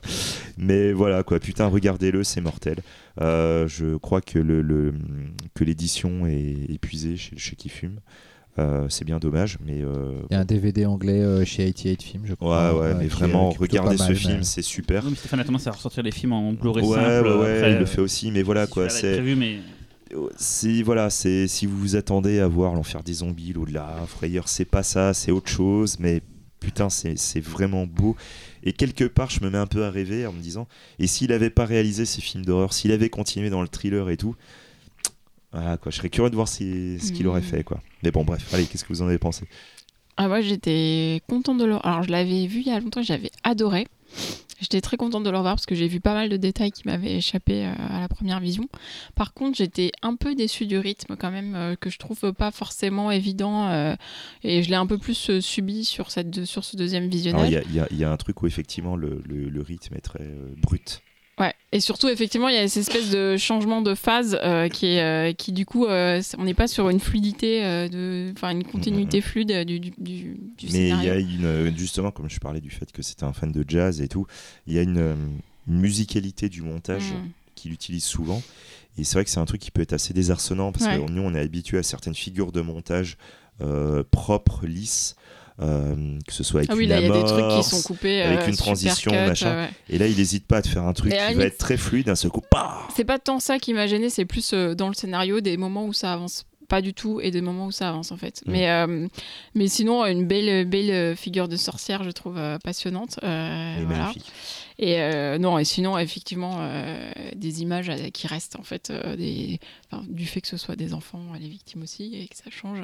Mais 0.59 0.93
voilà 0.93 1.23
quoi, 1.23 1.41
putain, 1.41 1.66
regardez-le, 1.66 2.23
c'est 2.24 2.43
mortel. 2.43 2.77
Euh, 3.23 3.66
je 3.69 3.97
crois 3.97 4.20
que 4.20 4.39
le, 4.39 4.61
le- 4.61 4.93
que 5.55 5.65
l'édition 5.65 6.27
est 6.27 6.66
épuisée 6.69 7.16
chez, 7.16 7.39
chez 7.39 7.57
qui 7.57 7.70
fume. 7.70 8.01
Euh, 8.59 8.86
c'est 8.89 9.05
bien 9.05 9.18
dommage, 9.18 9.59
mais 9.66 9.82
euh, 9.82 10.12
Il 10.31 10.35
y 10.35 10.36
a 10.36 10.40
un 10.40 10.44
DVD 10.44 10.86
anglais 10.86 11.20
euh, 11.20 11.44
chez 11.44 11.72
88 11.72 12.02
Films, 12.02 12.22
je 12.24 12.31
ouais, 12.31 12.36
crois. 12.36 12.72
ouais, 12.78 12.86
euh, 12.86 12.94
mais 12.97 13.09
vraiment, 13.09 13.51
est 13.51 13.56
regardez 13.59 13.97
ce 13.97 14.02
mal, 14.05 14.14
film, 14.16 14.36
mais- 14.39 14.43
c'est 14.44 14.62
super. 14.62 15.02
Mais 15.05 15.16
Stéphane 15.16 15.40
a 15.40 15.44
tendance 15.44 15.66
à 15.66 15.72
ressortir 15.72 16.05
les 16.05 16.12
films 16.12 16.32
en 16.32 16.52
Blu-ray 16.52 16.85
Ouais, 16.86 16.97
simple. 16.97 17.28
ouais, 17.31 17.35
ouais, 17.36 17.72
il 17.72 17.78
le 17.78 17.86
fait 17.86 18.01
aussi, 18.01 18.31
mais 18.31 18.43
voilà 18.44 18.68
quoi, 18.68 18.89
c'est. 18.89 19.14
prévu, 19.14 19.35
mais 19.35 19.59
si 20.36 20.82
voilà, 20.85 21.10
c'est 21.10 21.48
si 21.48 21.66
vous 21.66 21.76
vous 21.76 21.97
attendez 21.97 22.39
à 22.39 22.47
voir 22.47 22.74
l'enfer 22.74 23.02
des 23.02 23.14
zombies, 23.14 23.52
l'au-delà, 23.52 23.97
frayeur, 24.06 24.48
c'est 24.48 24.64
pas 24.64 24.82
ça, 24.85 25.14
c'est 25.14 25.32
autre 25.32 25.48
chose, 25.51 25.97
mais 25.98 26.22
putain, 26.60 26.89
c'est 26.90 27.18
c'est 27.18 27.40
vraiment 27.40 27.86
beau. 27.86 28.14
Et 28.62 28.72
quelque 28.72 29.05
part, 29.05 29.31
je 29.31 29.43
me 29.43 29.51
mets 29.51 29.59
un 29.59 29.66
peu 29.66 29.85
à 29.85 29.90
rêver 29.90 30.26
en 30.26 30.32
me 30.32 30.40
disant, 30.40 30.68
et 31.01 31.06
s'il 31.09 31.32
avait 31.32 31.51
pas 31.51 31.64
réalisé 31.64 32.05
ces 32.06 32.20
films 32.20 32.44
d'horreur, 32.44 32.72
s'il 32.72 32.93
avait 32.93 33.10
continué 33.10 33.51
dans 33.51 33.62
le 33.62 33.68
thriller 33.68 34.09
et 34.10 34.16
tout, 34.16 34.36
voilà 35.55 35.76
quoi, 35.78 35.90
je 35.90 35.97
serais 35.97 36.10
curieux 36.10 36.31
de 36.31 36.35
voir 36.35 36.48
si- 36.48 36.98
ce 37.01 37.12
qu'il 37.12 37.26
aurait 37.28 37.40
Mhm. 37.40 37.47
fait 37.47 37.64
quoi. 37.64 37.81
Mais 38.02 38.10
bon, 38.10 38.24
bref, 38.24 38.52
allez, 38.52 38.66
qu'est-ce 38.66 38.85
que 38.85 38.93
vous 38.93 39.01
en 39.02 39.06
avez 39.06 39.18
pensé? 39.18 39.47
Ah, 40.16 40.28
moi, 40.28 40.40
j'étais 40.43 41.22
contente 41.28 41.59
de 41.59 41.64
le 41.64 41.74
Alors, 41.86 42.02
je 42.05 42.10
l'avais 42.10 42.47
vu 42.47 42.60
il 42.60 42.66
y 42.66 42.70
a 42.70 42.78
longtemps, 42.78 43.02
j'avais 43.02 43.31
adoré. 43.43 43.86
J'étais 44.60 44.81
très 44.81 44.97
contente 44.97 45.24
de 45.24 45.31
le 45.31 45.36
revoir 45.36 45.56
parce 45.56 45.66
que 45.66 45.74
j'ai 45.74 45.89
vu 45.89 45.98
pas 46.01 46.14
mal 46.14 46.28
de 46.28 46.36
détails 46.36 46.70
qui 46.70 46.82
m'avaient 46.86 47.16
échappé 47.16 47.66
euh, 47.66 47.72
à 47.90 47.98
la 48.01 48.09
première 48.09 48.39
vision. 48.39 48.68
Par 49.16 49.35
contre, 49.35 49.59
j'étais 49.59 49.90
un 50.02 50.14
peu 50.14 50.36
déçue 50.36 50.66
du 50.66 50.78
rythme 50.78 51.16
quand 51.16 51.32
même, 51.32 51.55
euh, 51.56 51.74
que 51.74 51.90
je 51.90 51.98
trouve 51.98 52.32
pas 52.32 52.52
forcément 52.52 53.10
évident. 53.10 53.68
euh, 53.68 53.97
et 54.44 54.62
je 54.62 54.70
l'ai 54.70 54.76
un 54.76 54.86
peu 54.86 54.97
plus 54.98 55.40
subi 55.40 55.85
sur, 55.85 56.12
cette, 56.12 56.44
sur 56.44 56.64
ce 56.64 56.76
deuxième 56.76 57.09
visionnage. 57.09 57.51
Il 57.51 57.72
y, 57.72 57.76
y 57.76 57.81
a- 57.81 57.89
il 57.90 57.97
y 57.98 58.05
a 58.05 58.12
un 58.12 58.16
truc 58.16 58.40
où 58.43 58.47
effectivement 58.47 58.94
le, 58.94 59.20
le- 59.26 59.48
le 59.48 59.62
rythme 59.62 59.94
est 59.97 60.01
très 60.01 60.24
brut. 60.56 61.02
Et 61.75 61.81
surtout, 61.81 62.09
effectivement, 62.09 62.49
il 62.49 62.55
y 62.55 62.59
a 62.59 62.69
cette 62.69 62.83
espèce 62.89 63.11
de 63.11 63.37
changement 63.37 63.83
de 63.83 63.97
phase 63.97 64.39
euh, 64.45 64.69
qui, 64.69 64.87
est, 64.87 65.03
euh, 65.03 65.33
qui, 65.33 65.51
du 65.51 65.67
coup, 65.67 65.87
euh, 65.87 66.23
on 66.39 66.45
n'est 66.45 66.55
pas 66.55 66.69
sur 66.69 66.89
une 66.89 67.01
fluidité, 67.01 67.59
enfin, 68.37 68.51
une 68.51 68.63
continuité 68.63 69.21
fluide 69.21 69.51
euh, 69.51 69.65
du, 69.65 69.81
du, 69.81 69.93
du, 69.99 70.37
du 70.57 70.67
Mais 70.73 70.91
il 70.91 71.03
y 71.05 71.11
a 71.11 71.17
une, 71.19 71.77
justement, 71.77 72.13
comme 72.13 72.31
je 72.31 72.39
parlais 72.39 72.61
du 72.61 72.71
fait 72.71 72.93
que 72.93 73.03
c'était 73.03 73.25
un 73.25 73.33
fan 73.33 73.51
de 73.51 73.65
jazz 73.67 74.01
et 74.01 74.07
tout, 74.07 74.25
il 74.69 74.75
y 74.75 74.79
a 74.79 74.83
une, 74.83 75.17
une 75.67 75.81
musicalité 75.81 76.49
du 76.49 76.63
montage 76.63 77.13
Mm. 77.13 77.29
qu'il 77.57 77.73
utilise 77.73 78.05
souvent. 78.05 78.41
Et 78.97 79.03
c'est 79.03 79.15
vrai 79.15 79.25
que 79.25 79.31
c'est 79.31 79.41
un 79.41 79.45
truc 79.45 79.61
qui 79.61 79.73
peut 79.73 79.83
être 79.83 79.95
assez 79.95 80.15
désarçonnant 80.15 80.71
parce 80.71 80.85
Ouais. 80.87 80.97
que 81.05 81.11
nous, 81.11 81.23
on 81.23 81.35
est 81.35 81.41
habitué 81.41 81.79
à 81.79 81.83
certaines 81.83 82.15
figures 82.15 82.53
de 82.53 82.61
montage 82.61 83.17
euh, 83.61 84.05
propres, 84.13 84.65
lisses, 84.67 85.17
euh, 85.60 86.18
que 86.26 86.32
ce 86.32 86.43
soit 86.43 86.60
avec 86.60 86.70
Ah 86.70 86.74
oui, 86.74 86.85
une 86.85 86.90
là, 86.90 87.01
il 87.01 87.06
y 87.06 87.10
a 87.10 87.12
des 87.12 87.20
trucs 87.24 87.36
qui 87.36 87.43
amorce, 87.43 87.70
sont 87.70 87.82
coupés. 87.82 88.22
avec 88.22 88.40
euh, 88.40 88.47
une 88.47 88.52
super 88.55 88.64
transition, 88.66 89.10
cut, 89.12 89.16
machin. 89.16 89.56
ouais. 89.56 89.70
Et 89.89 89.98
là, 89.98 90.06
il 90.09 90.16
n'hésite 90.16 90.47
pas 90.47 90.56
à 90.59 90.62
te 90.62 90.68
faire 90.68 90.82
un 90.85 90.93
truc 90.93 91.12
qui 91.12 91.18
va 91.18 91.31
limite- 91.31 91.47
être 91.47 91.59
très 91.59 91.76
fluide, 91.76 92.06
d'un 92.06 92.16
seul 92.16 92.31
coup, 92.31 92.43
C'est 92.97 93.05
pas 93.05 93.18
tant 93.18 93.39
ça 93.40 93.59
qui 93.59 93.72
m'a 93.74 93.86
gêné, 93.86 94.10
c'est 94.10 94.24
plus 94.24 94.52
euh, 94.52 94.74
dans 94.74 94.89
le 94.89 94.94
scénario 94.94 95.40
des 95.40 95.56
moments 95.56 95.85
où 95.86 95.93
ça 95.93 96.12
avance 96.12 96.44
pas 96.66 96.81
du 96.81 96.94
tout 96.94 97.20
et 97.20 97.31
des 97.31 97.43
moments 97.43 97.66
où 97.66 97.72
ça 97.72 97.90
avance 97.90 98.10
en 98.10 98.16
fait. 98.16 98.40
Mm. 98.47 98.51
Mais, 98.51 98.70
euh, 98.70 99.06
mais 99.55 99.68
sinon, 99.68 100.05
une 100.06 100.26
belle, 100.26 100.66
belle 100.66 101.14
figure 101.14 101.47
de 101.47 101.56
sorcière, 101.56 102.02
je 102.05 102.10
trouve 102.10 102.40
passionnante. 102.64 103.18
voilà. 103.20 103.85
magnifique. 103.86 104.32
Et 104.78 105.39
non, 105.39 105.59
et 105.59 105.64
sinon, 105.64 105.97
effectivement, 105.98 106.59
des 107.36 107.62
images 107.62 107.93
qui 108.12 108.26
restent 108.26 108.56
en 108.59 108.62
fait, 108.64 108.90
des, 109.16 109.60
enfin, 109.93 110.02
du 110.09 110.26
fait 110.26 110.40
que 110.40 110.48
ce 110.48 110.56
soit 110.56 110.74
des 110.74 110.94
enfants, 110.94 111.20
les 111.39 111.48
victimes 111.48 111.82
aussi, 111.82 112.14
et 112.16 112.26
que 112.28 112.35
ça 112.36 112.51
change. 112.51 112.78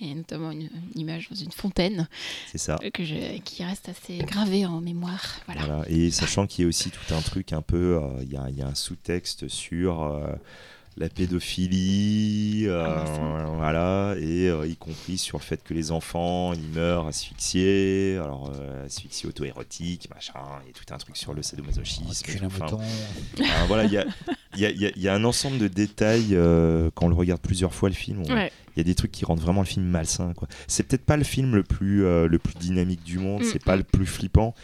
Et 0.00 0.14
notamment 0.14 0.50
une, 0.50 0.68
une 0.94 1.00
image 1.00 1.28
dans 1.30 1.36
une 1.36 1.52
fontaine 1.52 2.06
C'est 2.52 2.58
ça. 2.58 2.76
euh, 2.84 2.90
que 2.90 3.02
je- 3.04 3.38
qui 3.40 3.64
reste 3.64 3.88
assez 3.88 4.18
gravée 4.18 4.66
en 4.66 4.80
mémoire. 4.82 5.22
Voilà. 5.46 5.62
Voilà. 5.64 5.84
Et 5.88 6.10
sachant 6.10 6.46
qu'il 6.46 6.62
y 6.62 6.66
a 6.66 6.68
aussi 6.68 6.90
tout 6.90 7.14
un 7.14 7.22
truc 7.22 7.52
un 7.54 7.62
peu, 7.62 7.98
euh, 8.02 8.22
il 8.22 8.30
y, 8.32 8.36
a, 8.36 8.46
il 8.50 8.56
y 8.58 8.62
a 8.62 8.66
un 8.66 8.74
sous-texte 8.74 9.48
sur 9.48 10.02
euh, 10.02 10.26
la 10.98 11.08
pédophilie, 11.70 12.64
euh, 12.66 12.84
Ah, 12.86 13.04
bah, 13.18 13.44
voilà, 13.56 14.14
et 14.18 14.48
euh, 14.48 14.66
y 14.66 14.76
compris 14.76 15.18
sur 15.18 15.38
le 15.38 15.42
fait 15.42 15.62
que 15.62 15.74
les 15.74 15.90
enfants 15.92 16.52
ils 16.52 16.68
meurent 16.74 17.06
asphyxiés, 17.06 18.16
alors 18.16 18.50
euh, 18.54 18.84
asphyxie 18.86 19.26
auto-érotique, 19.26 20.08
machin, 20.14 20.40
et 20.68 20.72
tout 20.72 20.84
un 20.94 20.98
truc 20.98 21.16
sur 21.16 21.34
le 21.34 21.42
sadomasochisme. 21.42 22.04
Enfin, 22.44 22.66
voilà, 23.66 23.84
il 23.84 23.92
y 23.92 23.98
a, 23.98 24.04
il 24.54 24.60
y, 24.60 24.66
a, 24.66 24.70
il 24.70 24.80
y 24.80 24.86
a- 24.86 24.92
il 24.96 25.02
y 25.02 25.08
a 25.08 25.14
un 25.14 25.24
ensemble 25.24 25.58
de 25.58 25.68
détails 25.68 26.28
euh, 26.34 26.90
quand 26.94 27.06
on 27.06 27.08
le 27.10 27.14
regarde 27.14 27.40
plusieurs 27.40 27.74
fois 27.74 27.88
le 27.88 27.94
film. 27.94 28.22
on- 28.26 28.34
Ouais. 28.34 28.52
Il 28.76 28.80
y 28.80 28.82
a 28.82 28.84
des 28.84 28.94
trucs 28.94 29.10
qui 29.12 29.24
rendent 29.24 29.40
vraiment 29.40 29.62
le 29.62 29.66
film 29.66 29.86
malsain. 29.86 30.32
quoi. 30.34 30.48
C'est 30.68 30.82
peut-être 30.84 31.04
pas 31.04 31.16
le 31.16 31.24
film 31.24 31.54
le 31.56 31.62
plus, 31.62 32.04
euh, 32.04 32.28
le 32.28 32.38
plus 32.38 32.54
dynamique 32.54 33.02
du 33.04 33.18
monde, 33.18 33.42
Mm, 33.42 33.46
c'est 33.52 33.64
pas 33.64 33.74
mm. 33.74 33.78
le 33.78 33.84
plus 33.84 34.06
flippant, 34.06 34.54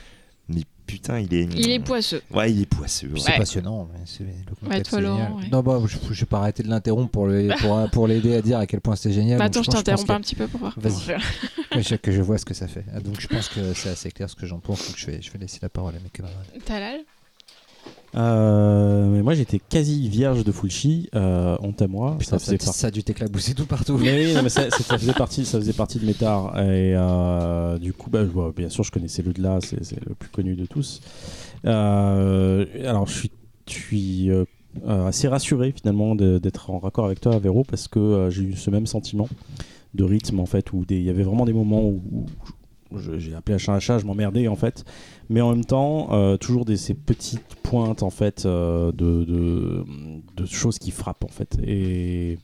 mais 0.49 0.63
putain, 0.87 1.19
il 1.21 1.33
est. 1.33 1.45
Il 1.57 1.71
est 1.71 1.79
poisseux. 1.81 2.21
Ouais, 2.31 2.53
il 2.53 2.61
est 2.61 2.67
poisseux. 2.67 3.09
ouais. 3.09 3.19
C'est 3.21 3.37
passionnant, 3.39 3.89
mais 3.93 4.01
c'est 4.05 4.25
le 4.25 4.83
toi, 4.83 5.01
Laurent, 5.01 5.39
ouais. 5.39 5.49
Non, 5.51 5.63
bah, 5.63 5.81
je, 5.87 5.97
je 6.13 6.21
vais 6.21 6.27
pas 6.27 6.39
arrêter 6.41 6.63
de 6.63 6.69
l'interrompre 6.69 7.11
pour 7.11 7.27
le- 7.27 7.49
pour, 7.61 7.89
pour 7.93 8.07
l'aider 8.07 8.35
à 8.37 8.43
dire 8.43 8.59
à 8.59 8.67
quel 8.67 8.81
point 8.83 8.97
c'est 8.97 9.13
génial. 9.13 9.39
Bah, 9.39 9.45
attends, 9.47 9.63
je 9.63 9.71
pense 9.71 9.77
t'interromps 9.77 10.07
que- 10.07 10.13
un 10.13 10.21
petit 10.21 10.35
peu 10.35 10.47
pour 10.49 10.61
voir. 10.61 10.75
Vas-y. 10.79 11.17
que, 11.71 11.81
je, 11.89 11.95
que 11.95 12.13
je 12.13 12.21
vois 12.21 12.37
ce 12.37 12.45
que 12.45 12.53
ça 12.55 12.69
fait. 12.69 12.85
Ah, 12.95 13.01
donc 13.01 13.19
je 13.21 13.27
pense 13.29 13.49
que 13.49 13.73
c'est 13.73 13.89
assez 13.91 14.11
clair 14.11 14.29
ce 14.29 14.37
que 14.37 14.45
j'en 14.47 14.59
pense, 14.61 14.87
donc 14.87 14.97
je 14.99 15.07
vais, 15.07 15.23
je 15.23 15.31
vais 15.33 15.39
laisser 15.39 15.61
la 15.63 15.69
parole 15.71 15.95
à 15.95 16.01
mes 16.01 16.11
camarades. 16.11 16.37
Talal? 16.67 17.01
Euh, 18.15 19.07
mais 19.09 19.23
moi, 19.23 19.35
j'étais 19.35 19.59
quasi 19.59 20.09
vierge 20.09 20.45
de 20.45 20.53
Fulci. 20.53 21.09
Euh, 21.15 21.57
honte 21.61 21.81
à 21.81 21.89
moi. 21.89 22.17
Putain, 22.19 22.39
ça 22.39 22.45
faisait 22.45 22.59
ça, 22.59 22.73
ça 22.73 22.87
a 22.89 22.91
dû 22.91 23.03
t'éclabousser 23.03 23.55
tout 23.55 23.67
partout. 23.67 23.97
Mais 23.97 24.27
oui, 24.27 24.35
non, 24.35 24.43
mais 24.43 24.49
ça, 24.49 24.71
faisait 24.71 25.13
partie, 25.15 25.45
ça 25.45 25.59
faisait 25.59 25.73
partie 25.73 25.99
de 25.99 26.07
mes 26.07 26.15
tares. 26.15 26.59
Et 26.61 26.95
euh, 26.97 27.79
du 27.79 27.93
coup, 27.93 28.11
bah, 28.11 28.25
je 28.25 28.31
vois- 28.31 28.53
bien 28.57 28.69
sûr, 28.69 28.85
je 28.85 28.91
connaissais 28.93 29.23
le 29.23 29.33
de 29.33 29.43
là, 29.43 29.59
c'est 29.61 30.05
le 30.07 30.15
plus 30.15 30.29
connu 30.31 30.55
de 30.57 30.67
tous. 30.67 31.01
Alors, 31.65 33.07
je 33.07 33.13
suis, 33.13 33.31
je 33.69 33.73
suis 33.73 34.31
assez 34.87 35.29
rassuré 35.29 35.73
finalement 35.73 36.15
d'être 36.15 36.71
en 36.71 36.79
raccord 36.79 37.07
avec 37.07 37.21
toi, 37.21 37.39
Véro, 37.39 37.65
parce 37.65 37.89
que 37.89 38.29
j'ai 38.31 38.43
eu 38.43 38.57
ce 38.57 38.71
même 38.71 38.87
sentiment 38.87 39.29
de 39.95 40.05
rythme 40.05 40.41
en 40.41 40.47
fait, 40.47 40.73
où 40.73 40.85
il 40.89 41.03
y 41.03 41.11
avait 41.11 41.23
vraiment 41.23 41.45
des 41.45 41.53
moments 41.53 41.83
où, 41.85 42.01
j'ai 42.99 43.35
appelé 43.35 43.55
un 43.55 43.59
chat 43.59 43.73
un 43.75 43.81
chat, 43.81 43.99
je 43.99 44.07
m'emmerdais 44.07 44.49
en 44.49 44.57
fait, 44.57 44.85
mais 45.29 45.41
en 45.41 45.51
même 45.51 45.65
temps, 45.65 46.09
euh, 46.13 46.37
toujours 46.37 46.65
des, 46.65 46.77
ces 46.77 46.95
petites 46.95 47.55
pointes 47.63 48.03
en 48.03 48.11
fait 48.11 48.45
euh, 48.47 48.93
de, 48.93 49.25
de, 49.25 49.85
de 50.37 50.47
choses 50.47 50.79
qui 50.79 50.91
frappent 50.91 51.25
en 51.25 51.29
fait. 51.29 51.57
Et. 51.67 52.39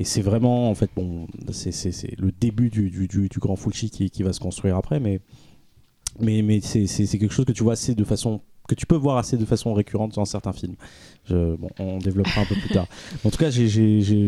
Et 0.00 0.04
c'est 0.04 0.22
vraiment, 0.22 0.70
en 0.70 0.76
fait, 0.76 0.90
bon, 0.94 1.26
c'est, 1.50 1.72
le 2.20 2.30
début 2.30 2.70
du, 2.70 2.88
du, 2.88 3.08
du- 3.08 3.28
du 3.28 3.38
grand 3.40 3.56
Fulci 3.56 3.90
qui, 3.90 4.10
qui 4.10 4.22
va 4.22 4.32
se 4.32 4.38
construire 4.38 4.76
après, 4.76 5.00
mais, 5.00 5.18
mais, 6.20 6.40
mais 6.42 6.60
c'est, 6.60 6.86
quelque 7.18 7.32
chose 7.32 7.44
que 7.44 7.50
tu 7.50 7.64
vois 7.64 7.72
assez 7.72 7.96
de 7.96 8.04
façon, 8.04 8.40
que 8.68 8.76
tu 8.76 8.86
peux 8.86 8.94
voir 8.94 9.16
assez 9.16 9.36
de 9.36 9.44
façon 9.44 9.74
récurrente 9.74 10.14
dans 10.14 10.24
certains 10.24 10.52
films. 10.52 10.76
Je, 11.24 11.56
bon, 11.56 11.68
on 11.80 11.98
développera 11.98 12.42
un 12.42 12.44
peu 12.44 12.54
plus 12.54 12.68
tard. 12.68 12.86
En 13.24 13.30
tout 13.30 13.38
cas, 13.38 13.50
je 13.50 13.60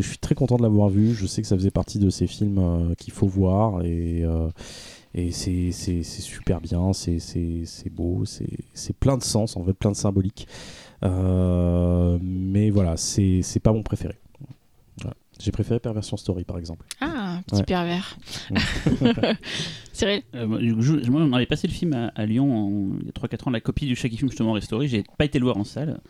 suis 0.02 0.18
très 0.20 0.34
content 0.34 0.56
de 0.56 0.62
l'avoir 0.62 0.88
vu. 0.88 1.14
Je 1.14 1.24
sais 1.26 1.40
que 1.40 1.46
ça 1.46 1.54
faisait 1.56 1.70
partie 1.70 2.00
de 2.00 2.10
ces 2.10 2.26
films 2.26 2.58
euh, 2.58 2.94
qu'il 2.96 3.12
faut 3.12 3.28
voir 3.28 3.82
et, 3.84 4.24
et 5.14 5.32
c'est, 5.32 5.72
super 5.72 6.60
bien, 6.60 6.92
c'est, 6.92 7.18
beau, 7.90 8.24
c'est, 8.24 8.92
plein 8.98 9.16
de 9.16 9.22
sens, 9.22 9.56
en 9.56 9.64
fait, 9.64 9.72
plein 9.72 9.90
de 9.90 9.96
symbolique. 9.96 10.46
Euh, 11.02 12.18
mais 12.22 12.70
voilà, 12.70 12.96
c'est, 12.96 13.42
pas 13.62 13.72
mon 13.72 13.82
préféré. 13.82 14.18
J'ai 15.40 15.52
préféré 15.52 15.80
Perversion 15.80 16.16
Story, 16.16 16.44
par 16.44 16.58
exemple. 16.58 16.86
Ah, 17.00 17.19
petit 17.42 17.56
Ouais. 17.56 17.64
pervers. 17.64 18.16
Cyril 19.92 20.22
Euh, 20.34 20.74
je- 20.80 21.10
moi, 21.10 21.20
on 21.22 21.32
avait 21.32 21.46
passé 21.46 21.66
le 21.66 21.72
film 21.72 21.92
à, 21.92 22.06
à 22.14 22.24
Lyon 22.24 22.52
en- 22.54 22.98
il 23.00 23.06
y 23.06 23.08
a 23.08 23.12
3-4 23.12 23.48
ans, 23.48 23.50
la 23.50 23.60
copie 23.60 23.86
du 23.86 23.96
Shaggy 23.96 24.16
Film 24.16 24.30
justement 24.30 24.52
restaurée. 24.52 24.86
J'ai 24.88 25.02
pas 25.18 25.24
été 25.24 25.38
le 25.38 25.44
voir 25.44 25.56
en 25.56 25.64
salle. 25.64 26.00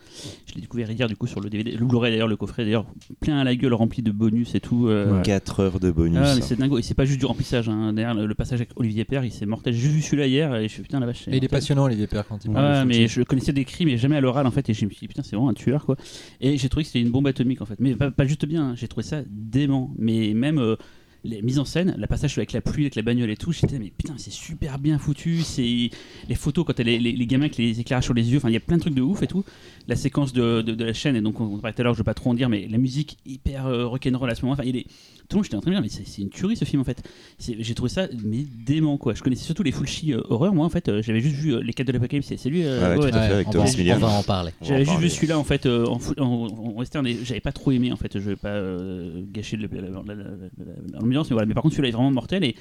Je 0.47 0.55
l'ai 0.55 0.61
découvert 0.61 0.89
hier 0.91 1.07
du 1.07 1.15
coup 1.15 1.27
sur 1.27 1.41
le 1.41 1.49
DVD. 1.49 1.71
Le 1.71 1.85
Blu-ray 1.85 2.11
d'ailleurs, 2.11 2.27
le 2.27 2.37
coffret 2.37 2.63
d'ailleurs, 2.63 2.85
plein 3.19 3.39
à 3.39 3.43
la 3.43 3.55
gueule, 3.55 3.73
rempli 3.73 4.01
de 4.03 4.11
bonus 4.11 4.55
et 4.55 4.59
tout. 4.59 4.87
euh, 4.87 5.17
Ouais. 5.17 5.21
4 5.23 5.59
heures 5.61 5.79
de 5.79 5.91
bonus. 5.91 6.19
Ah, 6.21 6.35
mais 6.35 6.41
c'est 6.41 6.57
dingo. 6.57 6.77
Et 6.77 6.83
c'est 6.83 6.93
pas 6.93 7.05
juste 7.05 7.19
du 7.19 7.25
remplissage. 7.25 7.67
Hein. 7.69 7.91
Derrière 7.93 8.13
le, 8.13 8.27
le 8.27 8.35
passage 8.35 8.59
avec 8.61 8.69
Olivier 8.75 9.03
Père, 9.03 9.25
il 9.25 9.31
s'est 9.31 9.45
mortel. 9.47 9.73
J'ai 9.73 9.79
juste 9.81 9.95
vu 9.95 10.01
celui-là 10.01 10.27
hier 10.27 10.55
et 10.55 10.67
je 10.67 10.73
suis 10.73 10.83
putain 10.83 10.99
la 10.99 11.07
vache. 11.07 11.27
Et 11.27 11.37
il 11.37 11.43
est 11.43 11.47
passionnant, 11.49 11.83
Olivier 11.85 12.07
Père, 12.07 12.25
quand 12.27 12.43
il 12.45 12.51
Ah, 12.55 12.85
mais 12.85 13.07
je 13.07 13.23
connaissais 13.23 13.51
des 13.53 13.65
cris, 13.65 13.85
mais 13.85 13.97
jamais 13.97 14.15
à 14.17 14.21
l'oral 14.21 14.45
en 14.47 14.51
fait. 14.51 14.69
Et 14.69 14.73
je 14.73 14.85
me 14.85 14.89
suis 14.91 14.99
dit, 15.01 15.07
putain, 15.07 15.23
c'est 15.23 15.35
vraiment 15.35 15.49
un 15.49 15.53
tueur 15.53 15.85
quoi. 15.85 15.95
Et 16.39 16.57
j'ai 16.57 16.69
trouvé 16.69 16.83
que 16.83 16.87
c'était 16.89 17.01
une 17.01 17.11
bombe 17.11 17.27
atomique 17.27 17.61
en 17.61 17.65
fait. 17.65 17.75
Mais 17.79 17.95
pas, 17.95 18.11
pas 18.11 18.25
juste 18.25 18.45
bien, 18.45 18.69
hein. 18.69 18.73
j'ai 18.75 18.87
trouvé 18.87 19.03
ça 19.05 19.21
dément. 19.27 19.91
Mais 19.97 20.33
même 20.33 20.59
euh, 20.59 20.75
les 21.23 21.41
mises 21.41 21.59
en 21.59 21.65
scène, 21.65 21.95
la 21.97 22.07
passage 22.07 22.37
avec 22.37 22.51
la 22.51 22.61
pluie, 22.61 22.83
avec 22.83 22.95
la 22.95 23.03
bagnole 23.03 23.29
et 23.29 23.37
tout, 23.37 23.51
j'étais, 23.51 23.77
mais 23.77 23.91
putain, 23.95 24.15
c'est 24.17 24.31
super 24.31 24.79
bien 24.79 24.97
foutu. 24.97 25.41
C'est 25.41 25.89
les 26.27 26.35
photos 26.35 26.65
quand 26.65 26.79
les, 26.79 27.25
gamins 27.27 27.45
avec 27.45 27.57
les 27.57 27.79
éclairages 27.79 28.05
sur 28.05 28.13
les 28.13 28.31
yeux, 28.31 28.37
enfin, 28.37 28.49
il 28.49 28.53
y 28.53 28.57
a 28.57 28.61
plein 28.61 28.77
de 28.77 28.81
trucs 28.81 28.95
de 28.95 29.01
ouf 29.01 29.21
et 29.21 29.27
tout. 29.27 29.45
La 29.87 29.95
séquence 29.95 30.33
de, 30.33 30.63
la 30.83 30.93
chaîne, 30.93 31.15
et 31.15 31.21
donc 31.21 31.39
on 31.39 31.59
parlait 31.59 31.73
tout 31.73 31.81
à 31.81 31.83
l'heure, 31.83 31.93
je 31.93 31.99
vais 31.99 32.03
pas 32.03 32.13
trop 32.13 32.31
en 32.31 32.33
dire, 32.33 32.49
mais 32.49 32.67
la 32.67 32.77
musique 32.77 33.17
hyper 33.25 33.67
euh, 33.67 33.85
rock'n'roll 33.85 34.29
à 34.29 34.35
ce 34.35 34.41
moment. 34.41 34.53
Enfin, 34.53 34.63
il 34.65 34.77
est. 34.77 34.87
Tout 35.31 35.37
le 35.37 35.39
monde, 35.39 35.45
j'étais 35.45 35.55
en 35.55 35.61
train 35.61 35.71
de 35.71 35.77
me 35.77 35.81
dire, 35.81 35.91
mais 35.97 36.03
c'est 36.05 36.21
une 36.21 36.29
tuerie 36.29 36.57
ce 36.57 36.65
film 36.65 36.81
en 36.81 36.83
fait. 36.85 37.01
J'ai 37.39 37.73
trouvé 37.73 37.89
ça 37.89 38.07
mais 38.23 38.43
dément 38.65 38.97
quoi. 38.97 39.13
Je 39.13 39.23
connaissais 39.23 39.45
surtout 39.45 39.63
les 39.63 39.71
Fulci 39.71 40.13
euh, 40.13 40.19
horreur, 40.29 40.53
moi 40.53 40.65
en 40.65 40.69
fait. 40.69 40.89
euh, 40.89 41.01
J'avais 41.01 41.21
juste 41.21 41.35
vu 41.37 41.53
euh, 41.55 41.61
Les 41.63 41.71
4 41.73 41.87
de 41.87 41.93
l'Apocalypse, 41.93 42.27
c'est 42.27 42.35
c'est 42.37 42.49
lui. 42.49 42.63
euh, 42.65 42.97
Ouais, 42.97 43.09
tout 43.09 43.17
à 43.17 43.21
fait, 43.21 43.27
Ouais, 43.29 43.33
avec 43.35 43.47
on, 43.47 43.51
Thomas 43.51 43.65
va, 43.65 43.95
on 43.95 43.99
va 43.99 44.07
en 44.09 44.23
parler. 44.23 44.51
J'avais 44.61 44.83
juste 44.85 44.99
vu 44.99 45.09
celui-là 45.09 45.39
en 45.39 45.43
fait 45.45 45.65
euh, 45.65 45.85
en, 45.87 45.97
fou- 45.99 46.13
en- 46.19 46.23
en 46.25 46.71
western 46.73 47.07
et 47.07 47.17
j'avais 47.23 47.39
pas 47.39 47.53
trop 47.53 47.71
aimé 47.71 47.91
en 47.93 47.95
fait. 47.95 48.11
Je 48.19 48.29
vais 48.29 48.35
pas 48.35 48.49
euh, 48.49 49.23
gâcher 49.31 49.57
l'ambiance, 49.57 51.29
mais 51.29 51.33
voilà. 51.33 51.45
Mais 51.47 51.53
par 51.53 51.63
contre 51.63 51.75
celui-là 51.75 51.89
est 51.89 51.93
vraiment 51.93 52.11
mortel 52.11 52.43
et, 52.43 52.55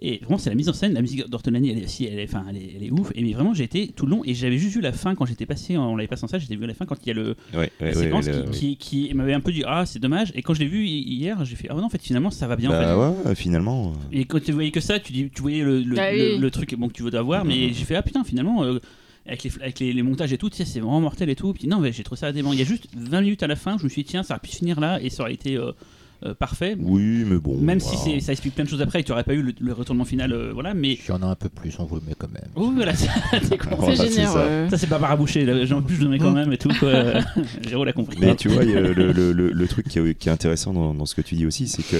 et 0.00 0.18
vraiment 0.18 0.38
c'est 0.38 0.50
la 0.50 0.56
mise 0.56 0.68
en 0.68 0.72
scène, 0.72 0.94
la 0.94 1.02
musique 1.02 1.28
d'Ortolani, 1.28 1.70
elle 1.70 1.78
est, 1.78 1.86
si, 1.86 2.04
elle 2.06 2.18
est, 2.18 2.24
enfin, 2.24 2.44
elle 2.48 2.56
est, 2.56 2.72
elle 2.76 2.82
est 2.84 2.90
ouf. 2.90 3.10
Et 3.14 3.22
mais 3.22 3.32
vraiment 3.32 3.52
j'ai 3.54 3.64
été 3.64 3.88
tout 3.88 4.06
le 4.06 4.10
long 4.12 4.22
et 4.24 4.34
j'avais 4.34 4.56
juste 4.58 4.74
vu 4.76 4.80
la 4.80 4.92
fin 4.92 5.14
quand 5.14 5.26
j'étais 5.26 5.46
passé, 5.46 5.76
on 5.76 5.94
l'avait 5.96 6.08
passé 6.08 6.24
en 6.24 6.28
salle, 6.28 6.40
j'étais 6.40 6.56
vu 6.56 6.66
la 6.66 6.74
fin 6.74 6.86
quand 6.86 6.96
il 7.02 7.08
y 7.08 7.10
a 7.10 7.14
le 7.14 7.36
Ouais, 7.52 7.58
ouais, 7.58 7.70
la 7.80 7.86
ouais, 7.88 7.94
séquence 7.94 8.26
ouais, 8.26 8.44
qui, 8.52 8.76
qui, 8.76 9.06
qui 9.08 9.14
m'avait 9.14 9.34
un 9.34 9.40
peu 9.40 9.52
dit 9.52 9.62
ah 9.66 9.84
c'est 9.86 9.98
dommage 9.98 10.32
et 10.34 10.42
quand 10.42 10.54
je 10.54 10.60
l'ai 10.60 10.68
vu 10.68 10.84
hi- 10.86 11.02
hier 11.02 11.44
j'ai 11.44 11.56
fait 11.56 11.68
ah 11.70 11.74
non 11.74 11.84
en 11.84 11.88
fait 11.90 12.02
finalement 12.02 12.30
ça 12.30 12.46
va 12.46 12.56
bien 12.56 12.70
en 12.70 12.72
fait. 12.72 12.78
Bah 12.84 12.96
ouais, 13.10 13.14
ouais, 13.28 13.34
finalement. 13.34 13.88
euh, 13.90 13.92
Et 14.12 14.24
quand 14.24 14.42
tu 14.42 14.52
voyais 14.52 14.70
que 14.70 14.80
ça, 14.80 14.98
tu, 14.98 15.12
dis, 15.12 15.28
tu 15.28 15.42
voyais 15.42 15.62
le, 15.62 15.80
le, 15.82 15.96
Ah 15.98 16.08
oui. 16.12 16.38
le 16.38 16.50
truc 16.50 16.74
bon, 16.76 16.88
que 16.88 16.94
tu 16.94 17.02
veux 17.02 17.14
avoir, 17.14 17.44
mais 17.44 17.68
Mhm. 17.68 17.74
j'ai 17.74 17.84
fait 17.84 17.96
ah 17.96 18.02
putain 18.02 18.24
finalement 18.24 18.64
euh, 18.64 18.78
avec, 19.26 19.42
les, 19.44 19.50
avec 19.60 19.78
les, 19.80 19.92
les 19.92 20.02
montages 20.02 20.32
et 20.32 20.38
tout, 20.38 20.48
tu 20.48 20.56
sais, 20.56 20.64
c'est 20.64 20.80
vraiment 20.80 21.00
mortel 21.02 21.28
et 21.28 21.36
tout. 21.36 21.52
Puis 21.52 21.68
non, 21.68 21.78
mais 21.78 21.92
j'ai 21.92 22.02
trouvé 22.02 22.18
ça 22.18 22.32
dément. 22.32 22.52
Il 22.54 22.58
y 22.58 22.62
a 22.62 22.64
juste 22.64 22.88
20 22.96 23.20
minutes 23.20 23.42
à 23.42 23.46
la 23.46 23.54
fin, 23.54 23.76
je 23.78 23.84
me 23.84 23.88
suis 23.90 24.02
dit 24.02 24.08
tiens, 24.08 24.22
ça 24.22 24.34
aurait 24.34 24.40
pu 24.40 24.50
finir 24.50 24.80
là 24.80 24.98
et 25.02 25.10
ça 25.10 25.22
aurait 25.24 25.34
été 25.34 25.56
euh, 25.56 25.72
euh, 26.24 26.34
parfait. 26.34 26.76
Oui, 26.78 27.24
mais 27.26 27.38
bon. 27.38 27.56
Même 27.58 27.78
voilà. 27.78 27.96
si 27.98 28.10
c'est- 28.10 28.20
ça 28.20 28.32
explique 28.32 28.54
plein 28.54 28.64
de 28.64 28.68
choses 28.68 28.82
après 28.82 29.00
et 29.00 29.02
que 29.02 29.06
tu 29.06 29.12
n'aurais 29.12 29.24
pas 29.24 29.34
eu 29.34 29.42
le, 29.42 29.52
le 29.58 29.72
retournement 29.72 30.04
final, 30.04 30.32
euh, 30.32 30.50
voilà. 30.52 30.74
Mais 30.74 30.92
Il 30.94 31.08
y 31.08 31.12
en 31.12 31.22
a 31.22 31.26
un 31.26 31.34
peu 31.34 31.48
plus, 31.48 31.74
on 31.78 31.84
vous 31.84 31.96
le 31.96 32.02
met 32.02 32.14
quand 32.18 32.30
même. 32.32 32.48
oh 32.56 32.70
voilà, 32.74 32.94
c'est. 32.94 33.08
Voilà, 33.78 33.94
généreux. 33.94 34.68
Ça 34.70 34.76
c'est 34.78 34.86
pas 34.86 34.98
barabouché, 34.98 35.44
là. 35.44 35.64
J'ai 35.64 35.74
en 35.74 35.82
plus 35.82 35.96
je 35.96 36.02
le 36.02 36.08
mets 36.10 36.18
quand 36.18 36.32
même 36.32 36.52
et 36.52 36.58
tout. 36.58 36.70
Géraud 37.66 37.84
l'a 37.86 37.92
compris. 37.92 38.18
Mais 38.20 38.36
tu 38.36 38.48
vois, 38.48 38.64
le, 38.64 38.92
le- 38.92 39.12
le- 39.32 39.50
le 39.52 39.68
truc 39.68 39.88
qui 39.88 39.98
est, 39.98 40.14
qui 40.14 40.28
est 40.28 40.32
intéressant 40.32 40.72
dans, 40.72 40.94
dans 40.94 41.06
ce 41.06 41.14
que 41.14 41.22
tu 41.22 41.34
dis 41.34 41.46
aussi, 41.46 41.68
c'est 41.68 41.82
que 41.82 41.96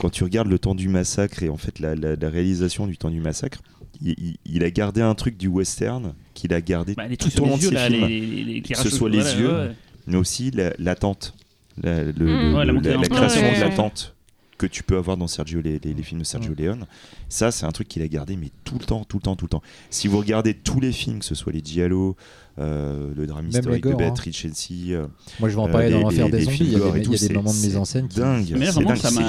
quand 0.00 0.10
tu 0.10 0.22
regardes 0.24 0.48
le 0.48 0.58
temps 0.58 0.74
du 0.74 0.88
massacre 0.88 1.42
et 1.42 1.48
en 1.48 1.56
fait 1.56 1.78
la, 1.80 1.94
la- 1.94 2.14
la 2.16 2.30
réalisation 2.30 2.86
du 2.86 2.96
temps 2.96 3.10
du 3.10 3.20
massacre, 3.20 3.58
il, 4.00 4.14
il- 4.18 4.36
il 4.46 4.62
a 4.64 4.70
gardé 4.70 5.00
un 5.00 5.14
truc 5.14 5.36
du 5.36 5.48
western 5.48 6.14
qu'il 6.34 6.52
a 6.54 6.60
gardé 6.60 6.94
Bah, 6.94 7.08
les 7.08 7.16
tout 7.16 7.28
trucs 7.30 7.42
au 7.42 7.46
long 7.48 7.56
de 7.56 7.62
yeux, 7.62 7.68
ses 7.70 7.74
là, 7.74 7.88
films, 7.88 8.06
les, 8.06 8.20
les, 8.20 8.44
les 8.44 8.52
éclairages 8.58 8.84
ce 8.84 8.90
soit 8.94 9.10
les 9.10 9.20
voilà, 9.20 9.38
yeux, 9.40 9.48
ouais. 9.68 9.70
mais 10.06 10.16
aussi 10.16 10.50
la- 10.52 10.72
l'attente, 10.78 11.34
la, 11.40 11.47
le- 11.82 12.12
Mm. 12.12 12.14
le- 12.18 12.54
Ouais, 12.54 12.64
la 12.64 12.72
la, 12.72 12.96
la 12.96 13.08
création 13.08 13.42
Ouais, 13.42 13.50
de 13.50 13.54
ouais. 13.54 13.60
l'attente 13.68 14.14
que 14.56 14.66
tu 14.66 14.82
peux 14.82 14.96
avoir 14.96 15.16
dans 15.16 15.28
Sergio, 15.28 15.60
les, 15.60 15.78
les- 15.78 15.94
les 15.94 16.02
films 16.02 16.18
de 16.20 16.24
Sergio 16.26 16.52
Leone. 16.58 16.86
Ça, 17.28 17.52
c'est 17.52 17.64
un 17.64 17.70
truc 17.70 17.86
qu'il 17.86 18.02
a 18.02 18.08
gardé, 18.08 18.36
mais 18.36 18.50
tout 18.64 18.76
le 18.78 18.84
temps, 18.84 19.04
tout 19.04 19.18
le 19.18 19.22
temps, 19.22 19.36
tout 19.36 19.44
le 19.44 19.50
temps. 19.50 19.62
Si 19.88 20.08
vous 20.08 20.18
regardez 20.18 20.52
tous 20.54 20.80
les 20.80 20.90
films, 20.90 21.20
que 21.20 21.24
ce 21.24 21.36
soit 21.36 21.52
les 21.52 21.62
Giallo, 21.64 22.16
euh, 22.58 23.12
le 23.16 23.26
drame 23.28 23.44
Même 23.44 23.50
historique 23.54 23.84
de 23.84 23.90
gore, 23.90 24.00
hein. 24.00 24.06
Beatrice 24.08 24.36
Chelsea, 24.36 24.90
euh, 24.96 25.06
Moi, 25.38 25.48
je 25.48 25.54
vais 25.54 25.60
en 25.62 25.68
Euh, 25.68 25.70
parler 25.72 25.90
dans 25.90 26.00
l'enfer 26.00 26.28
des 26.28 26.40
zombies. 26.40 26.56
films 26.56 26.68
Il 26.68 26.72
y 26.72 26.76
a 26.76 26.90
des, 26.90 27.08
y 27.08 27.24
a 27.24 27.28
des 27.28 27.34
moments 27.34 27.52
de 27.52 27.56
mise 27.58 27.76
en 27.76 27.84
scène 27.84 28.08
qui. 28.08 28.18
dingue. 28.18 28.50
Mais 28.58 28.64
là, 28.66 28.70
vraiment, 28.72 28.88
dingue, 28.90 28.96
ça 28.98 29.10
m'a. 29.12 29.20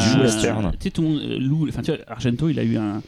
Tu 0.71 0.77
sais, 0.79 0.89
tout 0.89 1.01
le 1.03 1.07
monde. 1.09 1.21
euh, 1.21 1.37
Lou, 1.39 1.67
enfin, 1.69 1.83
tu 1.83 1.91
vois, 1.91 1.99
Argento, 2.07 2.49
il 2.49 2.57
a 2.57 2.63
eu 2.63 2.77
un. 2.77 3.03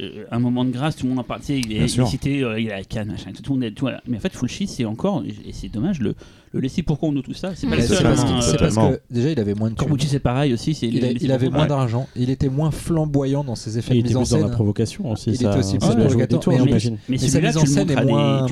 Euh, 0.00 0.24
un 0.30 0.38
moment 0.38 0.64
de 0.64 0.70
grâce, 0.70 0.96
tout 0.96 1.06
le 1.06 1.14
monde 1.14 1.20
en 1.20 1.24
sais, 1.46 1.58
il 1.58 1.72
est, 1.72 1.88
cité, 1.88 2.42
euh, 2.42 2.60
il 2.60 2.70
a 2.70 2.76
la 2.78 2.84
canne, 2.84 3.08
machin, 3.08 3.30
tout 3.32 3.42
le 3.52 3.58
monde 3.58 3.64
est, 3.64 3.72
tu 3.72 3.80
vois. 3.80 3.94
Mais 4.06 4.16
en 4.16 4.20
fait, 4.20 4.32
Fulci, 4.34 4.66
c'est 4.66 4.84
encore, 4.84 5.22
et 5.26 5.52
c'est 5.52 5.68
dommage, 5.68 6.00
le, 6.00 6.14
le 6.52 6.60
laisser 6.60 6.82
pourquoi 6.82 7.08
on 7.08 7.12
nous 7.12 7.22
tout 7.22 7.34
ça, 7.34 7.52
c'est 7.54 7.66
pas 7.66 7.76
le 7.76 7.82
seul. 7.82 8.02
parce, 8.02 8.20
hein, 8.22 8.24
que- 8.40 8.54
euh, 8.54 8.58
parce 8.58 8.74
que 8.76 9.00
déjà 9.10 9.30
il 9.30 9.40
avait 9.40 9.54
moins 9.54 9.70
de. 9.70 9.74
Corbucci, 9.74 10.06
c'est 10.08 10.18
pareil 10.20 10.52
aussi, 10.52 10.74
c'est 10.74 10.86
Il, 10.88 11.04
a- 11.04 11.12
laisser 11.12 11.24
il 11.24 11.32
avait 11.32 11.48
moins 11.50 11.66
d'argent, 11.66 12.08
il 12.16 12.30
était 12.30 12.48
moins 12.48 12.70
flamboyant 12.70 13.44
dans 13.44 13.54
ses 13.54 13.78
effets 13.78 13.94
Et 13.94 13.98
il 13.98 14.02
de 14.02 14.08
était 14.10 14.18
mise 14.18 14.18
en 14.18 14.22
plus 14.22 14.30
dans 14.30 14.36
la 14.38 14.42
scène. 14.44 14.54
provocation 14.54 15.10
aussi. 15.12 15.30
Il 15.30 15.36
ça, 15.36 15.50
était 15.50 15.58
aussi 15.58 15.76
ça 15.80 15.94
plus 15.94 16.04
provocateur, 16.04 16.40
mais 16.48 16.58
j'imagine. 16.58 16.92
Mais 16.94 17.00
Mais 17.08 17.18
sa 17.18 17.26
celui-là, 17.28 17.48
mise 17.48 17.56
en 17.56 17.60
tu 17.60 17.66
le 17.66 17.72
scène 17.72 17.86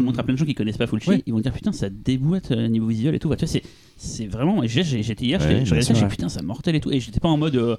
montres 0.03 0.19
à 0.21 0.23
plein 0.23 0.35
de 0.35 0.39
gens 0.39 0.45
qui 0.47 0.55
connaissent 0.55 0.77
pas 0.77 0.87
Fulci, 0.87 1.23
ils 1.27 1.33
vont 1.33 1.41
dire 1.41 1.53
putain, 1.53 1.73
ça 1.73 1.89
déboîte 1.89 2.51
euh, 2.53 2.69
niveau 2.69 2.87
visuel 2.87 3.15
et 3.15 3.19
tout. 3.19 3.29
Tu 3.35 3.37
vois, 3.37 3.47
c'est, 3.47 3.63
c'est 3.97 4.27
vraiment. 4.27 4.63
J'étais 4.67 5.25
hier, 5.25 5.41
je 5.41 5.81
ça, 5.81 5.93
dit, 5.95 6.05
putain, 6.07 6.29
c'est 6.29 6.43
mortel 6.43 6.75
et 6.77 6.81
tout. 6.81 6.91
Et 6.93 7.01
j'étais 7.01 7.21
pas 7.21 7.29
en 7.29 7.37
mode. 7.37 7.79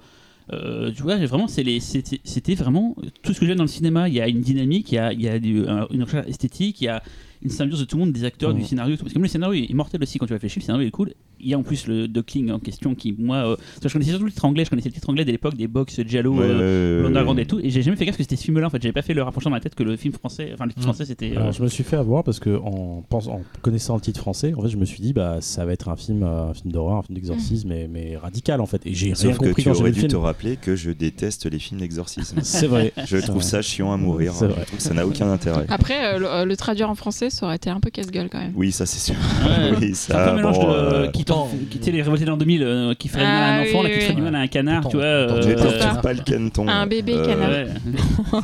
Euh, 0.53 0.91
tu 0.91 1.01
vois, 1.03 1.17
vraiment, 1.25 1.47
c'était, 1.47 2.55
vraiment 2.55 2.95
tout 3.23 3.33
ce 3.33 3.39
que 3.39 3.45
j'aime 3.45 3.57
dans 3.57 3.63
le 3.63 3.67
cinéma. 3.69 4.07
Il 4.09 4.13
y 4.15 4.21
a 4.21 4.27
une 4.27 4.41
dynamique, 4.41 4.91
il 4.91 4.95
y 4.95 4.97
a, 4.99 5.11
il 5.13 5.21
y 5.21 5.27
a 5.27 5.39
du- 5.39 5.65
une 5.91 6.03
recherche 6.03 6.27
esthétique, 6.27 6.81
il 6.81 6.85
y 6.85 6.87
a 6.87 7.01
une 7.41 7.49
symbiose 7.49 7.79
de 7.79 7.85
tout 7.85 7.97
le 7.97 8.05
monde, 8.05 8.13
des 8.13 8.23
acteurs, 8.23 8.53
du 8.53 8.63
scénario. 8.63 8.93
et 8.93 8.97
Tout. 8.97 9.03
Parce 9.03 9.13
que 9.13 9.19
même 9.19 9.23
le 9.23 9.29
scénario 9.29 9.65
est 9.69 9.73
mortel 9.73 10.01
aussi 10.01 10.17
quand 10.19 10.25
tu 10.25 10.33
réfléchis. 10.33 10.59
Le 10.59 10.65
scénario 10.65 10.87
est 10.87 10.91
cool. 10.91 11.13
Il 11.45 11.51
y 11.51 11.53
a 11.53 11.59
en 11.59 11.63
plus 11.63 11.85
le 11.87 12.07
duckling 12.07 12.49
en 12.51 12.59
question 12.59 12.95
qui, 12.95 13.13
moi, 13.17 13.37
euh, 13.37 13.55
parce 13.55 13.79
que 13.81 13.89
je 13.89 13.93
connaissais 13.93 14.09
surtout 14.11 14.25
le 14.25 14.31
titre 14.31 14.45
anglais, 14.45 14.65
je 14.65 14.69
connaissais 14.71 14.89
le 14.89 14.93
titre 14.95 15.09
anglais 15.09 15.25
de 15.25 15.31
l'époque 15.31 15.55
des 15.55 15.67
box 15.67 16.01
Giallo. 16.07 16.33
Ouais, 16.33 16.45
euh, 16.45 16.97
ouais, 16.97 17.01
ouais, 17.03 17.07
Underground 17.09 17.37
ouais. 17.37 17.43
et 17.43 17.45
tout, 17.45 17.59
et 17.61 17.69
j'ai 17.69 17.81
jamais 17.83 17.95
fait 17.97 18.05
gaffe 18.05 18.17
que 18.17 18.23
c'était 18.23 18.35
ce 18.35 18.43
film-là. 18.43 18.67
En 18.67 18.69
fait, 18.71 18.81
j'avais 18.81 18.93
pas 18.93 19.01
fait 19.03 19.13
le 19.13 19.21
rapprochement 19.23 19.51
dans 19.51 19.55
ma 19.57 19.59
tête 19.61 19.75
que 19.75 19.83
le 19.83 19.95
film 19.95 20.13
français, 20.13 20.49
enfin 20.53 20.65
le 20.65 20.71
film 20.71 20.81
Mm. 20.81 20.87
français, 20.87 21.05
c'était. 21.05 21.37
euh, 21.37 21.51
je 21.51 21.61
me 21.61 21.67
suis 21.67 21.83
fait 21.83 21.95
avoir 21.97 22.23
parce 22.23 22.39
que 22.39 22.57
en, 22.57 23.03
pense- 23.07 23.27
en 23.27 23.41
connaissant 23.61 23.93
le 23.95 24.01
titre 24.01 24.19
français, 24.19 24.53
en 24.57 24.61
fait, 24.63 24.69
je 24.69 24.77
me 24.77 24.85
suis 24.85 25.01
dit 25.01 25.13
bah 25.13 25.37
ça 25.39 25.65
va 25.65 25.73
être 25.73 25.87
un 25.89 25.95
film, 25.95 26.23
euh, 26.23 26.49
un 26.49 26.53
film 26.55 26.71
d'horreur, 26.71 26.97
un 26.97 27.03
film 27.03 27.15
d'exorcisme, 27.15 27.69
mais, 27.69 27.87
mais 27.87 28.17
radical 28.17 28.59
en 28.59 28.65
fait. 28.65 28.81
Et 28.85 28.93
j'ai 28.95 29.07
rien 29.07 29.15
Sauf 29.15 29.37
que 29.37 29.45
compris 29.45 29.63
tu 29.63 29.69
quand 29.69 29.73
j'ai 29.75 29.77
vu 29.79 29.81
aurais 29.83 29.91
dû 29.91 29.99
film. 29.99 30.11
te 30.11 30.15
rappeler 30.17 30.57
que 30.57 30.75
je 30.75 30.89
déteste 30.91 31.45
les 31.45 31.59
films 31.59 31.79
d'exorcisme. 31.81 32.39
C'est 32.43 32.67
vrai. 32.67 32.91
Je 33.05 33.17
trouve 33.17 33.43
ça 33.43 33.61
chiant 33.61 33.91
à 33.93 33.97
mourir. 33.97 34.33
C'est 34.33 34.47
Je 34.47 34.51
vrai. 34.51 34.65
trouve 34.65 34.77
que 34.77 34.83
ça 34.83 34.93
n'a 34.95 35.05
aucun 35.05 35.31
intérêt. 35.31 35.65
Après, 35.69 36.15
euh, 36.15 36.17
le, 36.17 36.27
euh, 36.27 36.45
le 36.45 36.57
traduire 36.57 36.89
en 36.89 36.95
français, 36.95 37.29
ça 37.29 37.45
aurait 37.45 37.57
été 37.57 37.69
un 37.69 37.79
peu 37.79 37.89
casse-gueule 37.91 38.29
quand 38.31 38.39
même. 38.39 38.53
Oui, 38.55 38.71
ça 38.71 38.85
c'est 38.85 38.99
sûr. 38.99 39.15
Ouais. 39.45 39.71
oui, 39.81 39.91
C'est 39.93 40.13
un 40.13 40.17
peu 40.17 40.23
ça. 40.25 40.31
un 40.31 40.35
mélange 40.37 40.59
bon, 40.59 40.67
de. 40.71 40.73
euh, 40.75 41.07
qui, 41.11 41.25
t'en- 41.35 41.49
qui 41.69 41.77
était 41.77 41.91
les 41.91 42.01
révoltés 42.01 42.25
dans 42.25 42.37
2000, 42.37 42.63
euh, 42.63 42.93
qui 42.93 43.07
ferait 43.07 43.21
du 43.21 43.27
mal 43.27 43.43
à 43.43 43.45
un 43.55 43.59
Ah, 43.59 43.61
enfant, 43.61 43.77
oui, 43.79 43.83
là, 43.83 43.89
qui 43.89 43.95
oui, 43.97 44.01
ferait 44.01 44.13
du 44.15 44.21
oui. 44.21 44.25
mal 44.25 44.35
à 44.35 44.39
un 44.39 44.47
canard, 44.47 44.79
Attends, 44.79 44.89
tu 44.89 44.95
vois. 44.97 45.05
attends, 45.05 45.35
euh, 45.35 45.55
Euh, 45.97 46.01
pas 46.01 46.13
le 46.13 46.21
caneton. 46.23 46.67
Un 46.67 46.87
bébé 46.87 47.13
canard. 47.13 47.49
Ouais. 47.49 47.67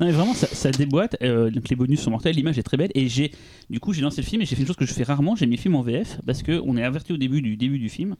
non 0.00 0.06
mais 0.06 0.12
vraiment 0.12 0.34
ça, 0.34 0.46
ça 0.46 0.70
déboîte 0.70 1.16
euh, 1.22 1.50
donc 1.50 1.68
les 1.68 1.76
bonus 1.76 2.00
sont 2.00 2.10
mortels 2.10 2.34
l'image 2.34 2.58
est 2.58 2.62
très 2.62 2.76
belle 2.76 2.90
et 2.94 3.08
j'ai 3.08 3.30
du 3.70 3.80
coup 3.80 3.92
j'ai 3.92 4.02
lancé 4.02 4.20
le 4.20 4.26
film 4.26 4.42
et 4.42 4.44
j'ai 4.46 4.54
fait 4.56 4.62
une 4.62 4.66
chose 4.66 4.76
que 4.76 4.84
je 4.86 4.92
fais 4.92 5.02
rarement 5.04 5.36
j'ai 5.36 5.46
mis 5.46 5.56
le 5.56 5.60
film 5.60 5.74
en 5.76 5.82
VF 5.82 6.18
parce 6.26 6.42
que 6.42 6.60
on 6.64 6.76
est 6.76 6.82
averti 6.82 7.12
au 7.12 7.16
début 7.16 7.40
du 7.42 7.56
début 7.56 7.78
du 7.78 7.88
film 7.88 8.16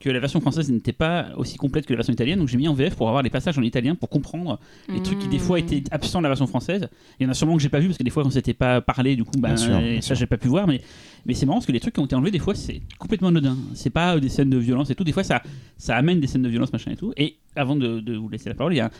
que 0.00 0.08
la 0.08 0.18
version 0.18 0.40
française 0.40 0.70
n'était 0.70 0.92
pas 0.92 1.26
aussi 1.36 1.56
complète 1.56 1.84
que 1.86 1.92
la 1.92 1.98
version 1.98 2.12
italienne 2.12 2.38
donc 2.38 2.48
j'ai 2.48 2.56
mis 2.56 2.68
en 2.68 2.74
VF 2.74 2.94
pour 2.96 3.08
avoir 3.08 3.22
les 3.22 3.30
passages 3.30 3.58
en 3.58 3.62
italien 3.62 3.94
pour 3.94 4.08
comprendre 4.08 4.58
les 4.92 5.02
trucs 5.02 5.18
qui 5.18 5.28
des 5.28 5.38
fois 5.38 5.58
Mmh. 5.58 5.62
étaient 5.74 5.82
absents 5.90 6.18
de 6.18 6.22
la 6.24 6.28
version 6.30 6.46
française 6.46 6.88
il 7.18 7.24
y 7.24 7.26
en 7.26 7.30
a 7.30 7.34
sûrement 7.34 7.56
que 7.56 7.62
j'ai 7.62 7.68
pas 7.68 7.80
vu 7.80 7.86
parce 7.88 7.98
que 7.98 8.02
des 8.04 8.10
fois 8.10 8.22
quand 8.22 8.30
c'était 8.30 8.54
pas 8.54 8.80
parlé 8.80 9.16
du 9.16 9.24
coup 9.24 9.38
bah, 9.38 9.48
Bien 9.48 9.56
sûr, 9.56 9.76
et 9.78 9.92
bien 9.92 10.00
ça 10.00 10.08
sûr. 10.08 10.16
j'ai 10.16 10.26
pas 10.26 10.36
pu 10.38 10.48
voir 10.48 10.66
mais 10.66 10.80
mais 11.26 11.34
c'est 11.34 11.46
marrant 11.46 11.58
parce 11.58 11.66
que 11.66 11.72
les 11.72 11.80
trucs 11.80 11.94
qui 11.94 12.00
ont 12.00 12.04
été 12.06 12.14
enlevés 12.14 12.30
des 12.30 12.38
fois 12.38 12.54
c'est 12.54 12.80
complètement 12.98 13.28
anodin. 13.28 13.56
C'est 13.74 13.90
pas 13.90 14.18
des 14.18 14.28
scènes 14.28 14.50
de 14.50 14.58
violence 14.58 14.90
et 14.90 14.94
tout. 14.94 15.04
Des 15.04 15.12
fois 15.12 15.24
ça 15.24 15.42
ça 15.76 15.96
amène 15.96 16.20
des 16.20 16.26
scènes 16.26 16.42
de 16.42 16.48
violence 16.48 16.72
machin 16.72 16.92
et 16.92 16.96
tout. 16.96 17.12
Et 17.16 17.36
avant 17.56 17.76
de, 17.76 18.00
de 18.00 18.16
vous 18.16 18.28
laisser 18.28 18.48
la 18.48 18.54
parole 18.54 18.74
il 18.74 18.78
y 18.78 18.80
a 18.80 18.90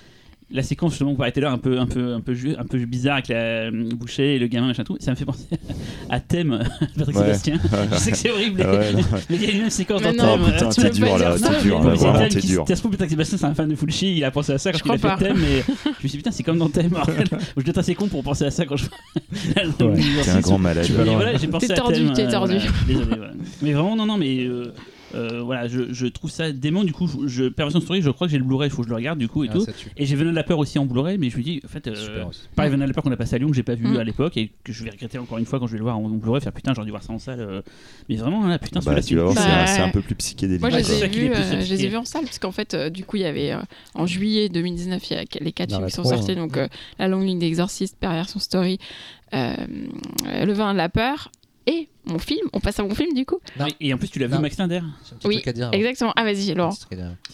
la 0.53 0.63
séquence 0.63 0.93
justement 0.93 1.11
vous 1.13 1.17
parlait 1.17 1.33
là 1.41 1.53
un 1.53 1.59
peu 1.59 1.79
un 1.79 1.87
peu 1.87 2.13
un 2.15 2.21
peu 2.21 2.35
un 2.59 2.65
peu 2.65 2.79
bizarre 2.85 3.15
avec 3.15 3.29
la 3.29 3.37
euh, 3.37 3.71
bouchée 3.95 4.35
et 4.35 4.39
le 4.39 4.49
gamin 4.49 4.67
machin 4.67 4.83
tout 4.85 4.97
ça 4.99 5.13
me 5.13 5.17
fait 5.17 5.25
penser 5.25 5.47
à 6.09 6.19
Thème 6.21 6.63
Patrick 6.99 7.17
Ouais. 7.17 7.23
Sébastien 7.35 7.61
je 7.93 7.97
sais 7.97 8.11
que 8.11 8.17
c'est 8.17 8.31
horrible 8.31 8.61
ouais, 8.61 8.93
mais 9.29 9.37
il 9.37 9.43
y 9.43 9.47
a 9.47 9.51
une 9.53 9.61
même 9.61 9.71
séquence 9.71 10.03
Mais 10.03 10.13
dans 10.13 10.37
non, 10.39 10.45
Oh 10.45 10.51
Thème 10.59 10.69
putain, 10.69 10.83
t'es 10.83 10.91
dur 10.91 11.19
là, 11.19 11.35
t'es 11.39 11.63
dur 11.63 11.83
là, 11.83 11.95
vraiment 11.95 12.19
Thème 12.19 12.29
t'es 12.29 12.41
dur. 12.41 12.65
Ça 12.67 12.75
se 12.75 12.81
trouve, 12.81 12.91
Patrick 12.93 13.11
Sébastien, 13.11 13.39
c'est 13.39 13.45
un 13.47 13.55
fan 13.55 13.69
de 13.69 13.75
Fulci, 13.77 14.17
il 14.17 14.25
a 14.25 14.31
pensé 14.31 14.53
à 14.53 14.59
ça 14.59 14.73
quand 14.73 14.79
Je 14.79 14.85
il 14.85 14.91
a 14.93 14.99
crois 14.99 15.17
fait 15.17 15.25
pas. 15.25 15.29
Thème, 15.31 15.39
mais 15.41 15.63
je 15.85 15.89
me 15.91 15.95
suis 16.01 16.09
dit, 16.11 16.17
putain, 16.19 16.31
c'est 16.31 16.43
comme 16.43 16.59
dans 16.59 16.69
Thème. 16.69 16.91
je 17.57 17.63
dois 17.63 17.71
être 17.71 17.79
assez 17.79 17.95
con 17.95 18.09
pour 18.09 18.23
penser 18.23 18.45
à 18.45 18.51
ça 18.51 18.65
quand 18.67 18.77
je 18.77 18.87
Ouais. 19.81 19.99
T'es 20.25 20.31
un 20.31 20.41
grand 20.41 20.59
malade. 20.59 20.87
T'es 21.61 21.73
à 21.73 21.77
tordu, 21.77 22.05
Thème, 22.07 22.13
t'es 22.13 22.25
euh, 22.27 22.31
tordu. 22.31 22.57
Désolé. 22.87 23.07
Mais 23.63 23.73
vraiment, 23.73 23.97
non, 23.97 24.07
non, 24.07 24.17
mais 24.19 24.47
euh, 25.15 25.41
voilà, 25.43 25.67
je, 25.69 25.93
je 25.93 26.07
trouve 26.07 26.31
ça 26.31 26.53
dément. 26.53 26.85
Du 26.85 26.93
coup, 26.93 27.07
je, 27.07 27.27
je, 27.27 27.49
Perversion 27.49 27.81
Story, 27.81 28.03
je 28.03 28.11
crois 28.11 28.27
que 28.27 28.31
j'ai 28.33 28.39
le 28.39 28.45
Blu-ray, 28.45 28.69
il 28.69 28.73
faut 28.73 28.83
que 28.83 28.89
je 28.89 28.91
le 28.91 28.97
regarde 28.97 29.19
du 29.19 29.29
coup 29.29 29.45
et 29.45 29.49
Ah, 29.51 29.55
tout. 29.55 29.67
Et 29.97 30.07
j'ai 30.07 30.17
Venin 30.17 30.31
de 30.31 30.37
la 30.37 30.43
peur 30.45 30.59
aussi 30.59 30.79
en 30.79 30.87
Blu-ray, 30.87 31.19
mais 31.19 31.31
je 31.31 31.37
me 31.39 31.43
dis, 31.43 31.61
en 31.65 31.69
fait, 31.69 31.87
euh, 31.89 32.25
pareil, 32.57 32.71
Venin 32.71 32.85
de 32.85 32.89
la 32.91 32.95
peur 32.95 33.03
qu'on 33.05 33.13
a 33.13 33.17
passé 33.17 33.35
à 33.37 33.39
Lyon, 33.39 33.49
que 33.51 33.57
j'ai 33.57 33.63
pas 33.63 33.75
vu 33.75 33.87
Mm. 33.89 33.97
à 33.97 34.05
l'époque 34.05 34.37
et 34.37 34.51
que 34.65 34.73
je 34.73 34.85
vais 34.85 34.91
regretter 34.91 35.19
encore 35.19 35.39
une 35.39 35.45
fois 35.47 35.59
quand 35.59 35.67
je 35.67 35.73
vais 35.73 35.79
le 35.79 35.85
voir 35.85 35.99
en 35.99 36.09
Blu-ray, 36.09 36.41
faire 36.41 36.53
putain, 36.53 36.73
j'aurais 36.75 36.85
dû 36.87 36.91
voir 36.91 37.03
ça 37.03 37.13
en 37.13 37.19
salle. 37.19 37.41
euh. 37.41 37.63
Mais 38.09 38.17
vraiment, 38.17 38.47
là, 38.47 38.59
putain, 38.59 38.81
Bah, 38.85 38.95
Bah, 38.95 39.03
c'est 39.03 39.81
un- 39.81 39.89
peu 39.91 40.01
plus 40.03 40.15
psychédélique. 40.15 40.61
Moi, 40.61 40.71
je 40.71 40.77
les 40.77 41.05
ai 41.05 41.09
vus, 41.09 41.31
euh, 41.31 41.35
je 41.35 41.41
les 41.41 41.45
ai 41.45 41.61
sophistiqué. 41.61 41.89
vus 41.89 41.97
en 41.97 42.05
salle, 42.05 42.25
parce 42.25 42.39
qu'en 42.39 42.53
fait, 42.53 42.75
euh, 42.75 42.91
du 42.91 43.05
coup, 43.05 43.17
il 43.17 43.23
y 43.23 43.27
avait 43.27 43.53
euh, 43.53 43.59
en 43.95 44.07
juillet 44.07 44.49
2019, 44.49 45.11
il 45.11 45.15
y 45.15 45.17
a 45.17 45.25
les 45.41 45.53
quatre 45.53 45.71
La 45.71 45.77
films 45.79 45.89
qui 45.89 45.95
sont 45.95 46.05
sortis, 46.05 46.35
donc 46.37 46.57
euh, 46.57 46.69
La 46.99 47.09
longue 47.09 47.25
ligne 47.25 47.39
d'exorciste, 47.39 47.97
Perversion 47.99 48.39
Story, 48.41 48.79
euh, 49.35 49.55
Le 50.45 50.53
vin 50.53 50.73
de 50.73 50.79
la 50.79 50.89
peur, 50.89 51.31
et 51.67 51.89
mon 52.07 52.19
film. 52.19 52.49
On 52.53 52.61
passe 52.61 52.79
à 52.81 52.83
mon 52.83 52.95
film, 52.95 53.15
du 53.15 53.25
coup 53.27 53.39
Non. 53.59 53.67
Et- 53.81 53.93
en 53.95 53.99
plus, 53.99 54.09
tu 54.09 54.19
l'as 54.19 54.27
vu. 54.27 54.39
Max 54.39 54.57
Linder 54.59 54.81
Oui, 55.25 55.37
truc 55.37 55.49
à 55.49 55.53
dire. 55.53 55.71
Exactement. 55.73 56.13
Ah, 56.17 56.25
vas-y, 56.25 56.55
Laurent. 56.55 56.71
C'est 56.73 56.89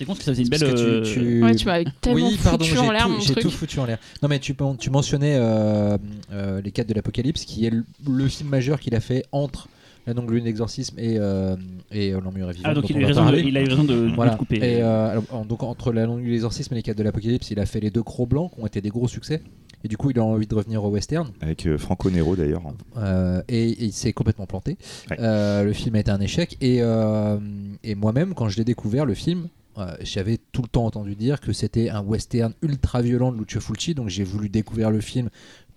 con 0.04 0.06
parce 0.06 0.18
que 0.18 0.24
ça 0.24 0.32
faisait 0.32 0.42
une 0.42 0.48
belle. 0.48 0.60
Que 0.60 0.64
euh, 0.66 1.02
tu, 1.04 1.12
tu- 1.12 1.42
Ouais, 1.42 1.54
tu 1.54 1.66
m'as 1.66 1.84
tellement 2.00 2.28
oui, 2.28 2.38
pardon, 2.42 2.64
foutu 2.64 2.74
j'ai 2.74 2.78
en 2.80 2.90
l'air, 2.90 3.08
mon 3.08 3.20
j'ai 3.20 3.34
tout 3.34 3.50
foutu 3.50 3.78
en 3.78 3.84
l'air. 3.86 3.98
Non, 4.22 4.28
mais 4.28 4.38
tu, 4.38 4.54
tu 4.78 4.90
mentionnais 4.90 5.36
euh, 5.38 5.96
euh, 6.32 6.60
Les 6.60 6.72
4 6.72 6.86
de 6.88 6.94
l'Apocalypse, 6.94 7.44
qui 7.44 7.66
est 7.66 7.70
le, 7.70 7.84
le 8.08 8.28
film 8.28 8.48
majeur 8.48 8.80
qu'il 8.80 8.94
a 8.94 9.00
fait 9.00 9.24
entre 9.32 9.68
La 10.06 10.12
longue 10.14 10.30
lune 10.30 10.44
d'exorcisme 10.44 10.98
et, 10.98 11.16
euh, 11.18 11.56
et 11.90 12.12
euh, 12.14 12.20
vivant. 12.20 12.50
Ah, 12.64 12.74
donc 12.74 12.88
il 12.90 13.02
a, 13.02 13.06
raison 13.06 13.30
de, 13.30 13.38
il 13.38 13.56
a 13.56 13.62
eu 13.62 13.66
raison 13.68 13.84
de, 13.84 14.12
Voilà. 14.14 14.36
couper. 14.36 14.56
Et 14.56 14.82
euh, 14.82 15.10
alors, 15.10 15.24
en- 15.32 15.44
donc 15.44 15.62
entre 15.64 15.92
la 15.92 16.06
longue 16.06 16.20
lune 16.20 16.30
d'exorcisme 16.30 16.74
et 16.74 16.76
les 16.76 16.82
4 16.82 16.96
de 16.96 17.02
l'Apocalypse, 17.02 17.50
il 17.50 17.58
a 17.58 17.66
fait 17.66 17.80
les 17.80 17.90
deux 17.90 18.02
crocs 18.04 18.28
blancs 18.28 18.52
qui 18.54 18.60
ont 18.60 18.66
été 18.66 18.80
des 18.80 18.90
gros 18.90 19.08
succès. 19.08 19.42
Et 19.84 19.88
du 19.88 19.96
coup, 19.96 20.10
il 20.10 20.18
a 20.18 20.24
envie 20.24 20.46
de 20.46 20.54
revenir 20.54 20.82
au 20.84 20.88
western. 20.90 21.28
Avec 21.40 21.66
euh, 21.66 21.76
Franco 21.78 22.10
Nero 22.10 22.34
d'ailleurs. 22.34 22.62
Euh, 22.96 23.42
et, 23.48 23.68
et 23.70 23.84
il 23.84 23.92
s'est 23.92 24.12
complètement 24.12 24.46
planté. 24.46 24.78
Ouais. 25.10 25.16
Euh, 25.20 25.64
le 25.64 25.72
film 25.72 25.94
a 25.96 26.00
été 26.00 26.10
un 26.10 26.20
échec. 26.20 26.56
Et, 26.60 26.78
euh, 26.80 27.38
et 27.84 27.94
moi-même, 27.94 28.34
quand 28.34 28.48
je 28.48 28.56
l'ai 28.56 28.64
découvert, 28.64 29.04
le 29.06 29.14
film, 29.14 29.48
euh, 29.78 29.94
j'avais 30.00 30.38
tout 30.52 30.62
le 30.62 30.68
temps 30.68 30.86
entendu 30.86 31.14
dire 31.14 31.40
que 31.40 31.52
c'était 31.52 31.90
un 31.90 32.00
western 32.00 32.52
ultra 32.62 33.02
violent 33.02 33.30
de 33.32 33.38
Lucio 33.38 33.60
Fulci. 33.60 33.94
Donc 33.94 34.08
j'ai 34.08 34.24
voulu 34.24 34.48
découvrir 34.48 34.90
le 34.90 35.00
film 35.00 35.28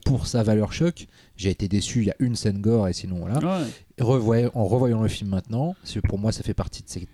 pour 0.05 0.27
sa 0.27 0.43
valeur 0.43 0.73
choc. 0.73 1.07
J'ai 1.37 1.49
été 1.49 1.67
déçu, 1.67 1.99
il 1.99 2.05
y 2.07 2.11
a 2.11 2.15
une 2.19 2.35
scène 2.35 2.61
gore 2.61 2.87
et 2.87 2.93
sinon 2.93 3.19
voilà. 3.19 3.39
Ouais. 3.39 3.65
Revoy- 3.99 4.49
en 4.53 4.65
revoyant 4.65 5.01
le 5.01 5.09
film 5.09 5.29
maintenant, 5.29 5.75
pour 6.07 6.19
moi 6.19 6.31
ça 6.31 6.43
fait 6.43 6.53
partie 6.53 6.81
de 6.83 6.89
ces 6.89 7.07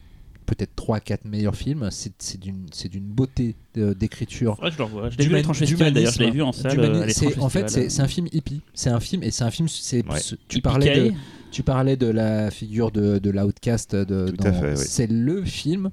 peut-être 0.45 0.75
3-4 0.75 1.27
meilleurs 1.27 1.55
films. 1.55 1.89
C'est 1.91 2.39
d'une 2.39 3.03
beauté 3.03 3.55
d'écriture. 3.75 4.59
Ouais, 4.61 4.69
je 4.71 4.77
le 4.77 4.83
revois. 4.83 5.09
Je 5.09 5.17
l'ai 5.17 5.23
vu 5.25 5.29
à 5.29 5.29
D'humani- 5.29 5.35
l'étrange 5.41 5.57
festival 5.59 5.93
d'ailleurs, 5.93 6.11
je 6.13 6.19
l'ai 6.19 6.31
vu 6.31 6.41
en 6.41 6.51
salle. 6.51 7.03
L'étrange 7.05 7.37
en 7.39 7.49
fait, 7.49 7.69
c'est 7.89 8.01
un 8.01 8.07
film 8.07 8.27
hippie. 8.31 8.61
C'est 8.73 8.89
un 8.89 8.99
film 8.99 9.23
et 9.23 9.31
c'est 9.31 9.43
un 9.43 9.51
film. 9.51 9.67
c'est 9.67 10.05
Ouais. 10.07 10.19
ce- 10.19 10.35
tu 10.47 10.61
parlais 10.61 11.09
de 11.09 11.13
tu 11.51 11.63
parlais 11.63 11.95
de 11.95 12.07
la 12.07 12.51
figure 12.51 12.91
de, 12.91 13.17
de 13.17 13.29
l'outcast. 13.29 13.95
Oui. 13.95 14.35
C'est 14.75 15.07
le 15.09 15.43
film 15.45 15.85
euh, 15.87 15.89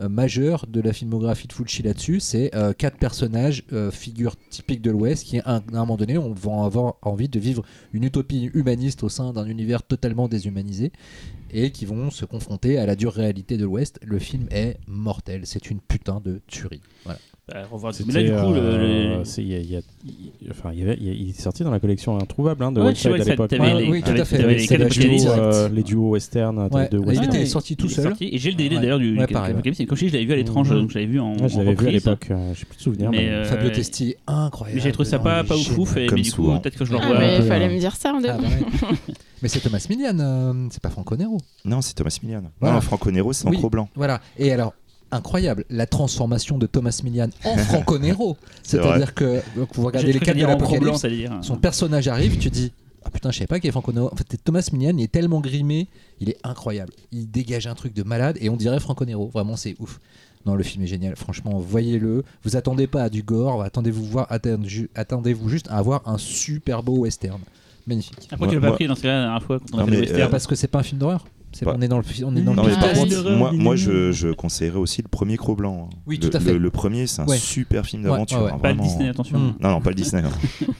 majeur 0.00 0.66
de 0.66 0.80
la 0.80 0.92
filmographie 0.92 1.48
de 1.48 1.52
Fulci 1.52 1.82
là-dessus. 1.82 2.20
C'est 2.20 2.54
euh, 2.54 2.72
quatre 2.72 2.98
personnages, 2.98 3.64
euh, 3.72 3.90
figures 3.90 4.36
typiques 4.50 4.82
de 4.82 4.90
l'Ouest, 4.90 5.24
qui 5.24 5.40
à 5.40 5.56
un, 5.56 5.62
moment 5.72 5.96
donné 5.96 6.18
on 6.18 6.32
va 6.32 6.64
avoir 6.64 6.94
envie 7.02 7.28
de 7.28 7.40
vivre 7.40 7.64
une 7.92 8.04
utopie 8.04 8.50
humaniste 8.54 9.02
au 9.02 9.08
sein 9.08 9.32
d'un 9.32 9.46
univers 9.46 9.82
totalement 9.82 10.28
déshumanisé 10.28 10.92
et 11.50 11.72
qui 11.72 11.86
vont 11.86 12.10
se 12.10 12.24
confronter 12.24 12.78
à 12.78 12.86
la 12.86 12.94
dure 12.94 13.12
réalité 13.12 13.56
de 13.56 13.64
l'Ouest. 13.64 13.98
Le 14.04 14.18
film 14.18 14.46
est 14.50 14.76
mortel. 14.86 15.42
C'est 15.44 15.70
une 15.70 15.80
putain 15.80 16.20
de 16.20 16.40
tuerie. 16.46 16.82
Bah, 17.50 17.62
revoir- 17.70 17.92
Mais 17.98 18.12
C'était, 18.12 18.24
là, 18.28 18.40
du 18.40 18.46
coup, 18.46 18.52
le- 18.52 18.60
euh, 18.60 19.18
le- 19.20 19.24
c'est- 19.24 19.40
il 19.42 19.48
y 19.48 19.54
a- 19.54 19.58
il 19.58 19.70
y 19.72 19.76
a- 19.76 19.80
il- 20.06 20.50
enfin, 20.50 20.70
il 20.74 20.80
y 20.80 20.82
il 21.00 21.22
il 21.22 21.30
est 21.30 21.40
sorti 21.40 21.62
dans 21.64 21.70
la 21.70 21.80
collection 21.80 22.18
Introuvable 22.18 22.62
hein, 22.62 22.72
de 22.72 22.80
Ouais, 22.80 22.88
Whiteside 22.88 23.14
chez 23.16 23.20
à 23.22 23.24
l'époque. 23.24 23.50
Ouais, 23.52 23.74
les- 23.82 23.88
oui, 23.90 24.02
tout 24.02 24.10
à 24.10 24.24
fait. 24.26 24.36
les 24.46 25.26
euh, 25.26 25.68
les 25.70 25.82
duos 25.82 26.10
western 26.10 26.68
de- 26.68 26.74
Ouais, 26.74 26.88
de 26.90 26.98
il 26.98 27.06
western. 27.06 27.28
était 27.28 27.38
Ouais, 27.38 27.46
sorti 27.46 27.74
tout 27.76 27.86
il 27.86 27.92
est 27.92 27.94
seul. 27.94 28.04
sorti. 28.08 28.28
Et 28.32 28.38
j'ai 28.38 28.50
le 28.50 28.56
DVD 28.56 28.76
Ouais. 28.76 28.82
d'ailleurs 28.82 28.98
du 28.98 29.18
Ouais, 29.18 29.26
du 29.26 29.32
pareil, 29.32 29.52
Apocalypse. 29.52 29.78
Comme 29.86 29.96
je 29.96 30.04
dis, 30.04 30.08
je 30.10 30.14
l'avais 30.14 30.26
vu 30.26 30.32
à 30.32 30.36
l'étrange, 30.36 30.70
Mhm. 30.70 30.78
donc 30.80 30.90
je 30.90 30.94
l'avais 30.96 31.06
vu 31.06 31.20
en. 31.20 31.32
Ouais, 31.38 31.48
je 31.48 31.54
en 31.54 31.58
l'avais 31.58 31.74
vu 31.74 31.88
à 31.88 31.90
l'époque, 31.90 32.26
euh, 32.30 32.52
j'ai 32.54 32.64
plus 32.66 32.76
de 32.76 32.82
souvenirs. 32.82 33.10
Euh, 33.14 33.44
Fabio 33.44 33.70
Testi, 33.70 34.14
incroyable. 34.26 34.76
Mais 34.78 34.82
j'ai 34.84 34.92
trouvé 34.92 35.08
ça 35.08 35.18
pas, 35.18 35.42
il 35.48 35.50
est 35.52 35.54
ouf 35.70 35.78
ouf, 35.78 35.96
mais 35.96 36.06
du 36.22 36.32
coup, 36.32 36.50
peut-être 36.60 36.76
que 36.78 36.84
je 36.84 36.92
le 36.92 36.98
Ah, 37.00 37.36
il 37.38 37.44
fallait 37.44 37.68
me 37.68 37.78
dire 37.78 37.96
ça 37.96 38.12
en 38.12 38.18
Ah, 38.24 38.36
début. 38.36 38.48
bah. 38.82 38.88
Mais 39.42 39.48
c'est 39.48 39.60
Thomas 39.60 39.86
Millian, 39.88 40.66
c'est 40.70 40.82
pas 40.82 40.90
Franco 40.90 41.14
Nero. 41.16 41.38
Non, 41.64 41.80
c'est 41.80 41.94
Thomas 41.94 42.16
Millian. 42.22 42.42
Non, 42.60 42.80
Franco 42.80 43.10
Nero, 43.10 43.32
c'est. 43.32 43.46
Encre 43.48 43.70
Blanc. 43.70 43.88
Voilà. 43.94 44.20
Et 44.38 44.52
alors, 44.52 44.74
incroyable. 45.10 45.64
La 45.70 45.86
transformation 45.86 46.58
de 46.58 46.66
Thomas 46.66 47.00
Millian 47.04 47.28
en 47.44 47.56
Franco 47.58 47.98
Nero. 47.98 48.36
C'est 48.62 48.76
C'est-à-dire 48.80 49.14
que 49.14 49.40
donc, 49.56 49.68
vous 49.74 49.84
regardez 49.84 50.12
les 50.12 50.20
quatre 50.20 50.36
de 50.36 50.44
l'Apocalypse, 50.46 51.06
son 51.42 51.56
personnage 51.56 52.08
arrive, 52.08 52.38
tu 52.38 52.50
dis 52.50 52.72
ah 53.04 53.10
putain, 53.10 53.30
je 53.30 53.38
savais 53.38 53.46
pas 53.46 53.56
qu'il 53.56 53.64
y 53.66 53.68
avait 53.68 53.72
Franco 53.72 53.92
Nero. 53.92 54.10
En 54.12 54.16
fait, 54.16 54.24
Thomas 54.44 54.68
Millian, 54.72 54.96
il 54.96 55.04
est 55.04 55.10
tellement 55.12 55.40
grimé, 55.40 55.88
il 56.20 56.28
est 56.30 56.38
incroyable. 56.44 56.92
Il 57.12 57.30
dégage 57.30 57.66
un 57.66 57.74
truc 57.74 57.94
de 57.94 58.02
malade 58.02 58.36
et 58.40 58.50
on 58.50 58.56
dirait 58.56 58.80
Franco 58.80 59.04
Nero. 59.04 59.28
Vraiment, 59.28 59.56
c'est 59.56 59.76
ouf. 59.78 59.98
Non, 60.46 60.54
le 60.54 60.62
film 60.62 60.84
est 60.84 60.88
génial. 60.88 61.16
Franchement, 61.16 61.58
voyez-le. 61.58 62.22
Vous 62.44 62.56
attendez 62.56 62.86
pas 62.86 63.02
à 63.04 63.08
du 63.08 63.22
gore. 63.22 63.62
Attendez-vous 63.62 64.04
voir, 64.04 64.26
attendez- 64.30 64.88
attendez-vous 64.94 65.48
juste 65.48 65.68
à 65.68 65.76
avoir 65.78 66.06
un 66.08 66.18
super 66.18 66.82
beau 66.82 66.98
western. 66.98 67.40
Magnifique. 67.86 68.28
Après, 68.30 68.46
tu 68.48 68.54
l'as 68.56 68.60
pas 68.60 68.72
pris 68.72 68.86
dans 68.86 68.94
ce 68.94 69.02
cas-là 69.02 69.14
la 69.14 69.24
dernière 69.24 69.42
fois 69.42 69.58
quand 69.58 69.66
on 69.72 69.78
a 69.78 69.80
Non, 69.80 69.84
fait 69.86 69.90
le 69.92 69.96
mais, 69.96 70.02
western. 70.06 70.22
euh, 70.22 70.28
parce 70.30 70.46
que 70.46 70.54
c'est 70.54 70.68
pas 70.68 70.80
un 70.80 70.82
film 70.82 70.98
d'horreur. 71.00 71.24
C'est- 71.52 71.64
Pas- 71.64 71.74
On 71.76 71.80
est 71.80 71.88
dans 71.88 71.98
le, 71.98 72.04
on 72.24 72.36
est 72.36 72.40
dans 72.42 72.54
Non, 72.54 72.62
le 72.62 72.68
mais 72.68 72.74
Ah, 72.76 72.80
par 72.80 72.92
oui. 72.92 72.98
contre, 73.10 73.30
moi, 73.30 73.52
moi 73.52 73.74
je, 73.76 74.12
je 74.12 74.28
conseillerais 74.28 74.78
aussi 74.78 75.02
le 75.02 75.08
premier 75.08 75.36
Cro-Blanc. 75.36 75.88
hein. 75.90 75.96
Oui, 76.06 76.18
Le- 76.22 76.28
tout 76.28 76.36
à 76.36 76.40
fait. 76.40 76.52
Le, 76.52 76.58
le 76.58 76.70
premier, 76.70 77.06
c'est 77.06 77.22
un 77.22 77.26
Ouais. 77.26 77.38
super 77.38 77.84
film 77.86 78.02
d'aventure. 78.02 78.38
ouais, 78.38 78.44
ouais. 78.46 78.52
hein, 78.52 78.58
Pas 78.58 78.72
le. 78.72 78.80
Disney, 78.80 79.08
attention. 79.08 79.38
Mm. 79.38 79.54
Non, 79.60 79.70
non, 79.70 79.80
pas 79.80 79.90
le 79.90 79.96
Disney. 79.96 80.22
hein. 80.22 80.30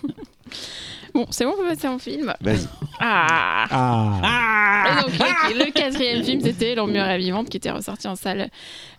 Bon, 1.14 1.26
c'est 1.30 1.44
bon, 1.46 1.54
on 1.58 1.62
peut 1.62 1.68
passer 1.68 1.88
en 1.88 1.98
film. 1.98 2.32
Vas-y. 2.42 2.66
Ah 3.00 3.66
Ah, 3.72 5.02
donc, 5.02 5.12
le, 5.18 5.64
le 5.64 5.72
quatrième 5.72 6.22
film, 6.22 6.40
c'était 6.42 6.74
L'Emmurée 6.74 7.18
vivante 7.18 7.48
qui 7.48 7.56
était 7.56 7.70
ressorti 7.70 8.06
en 8.08 8.14
salle 8.14 8.50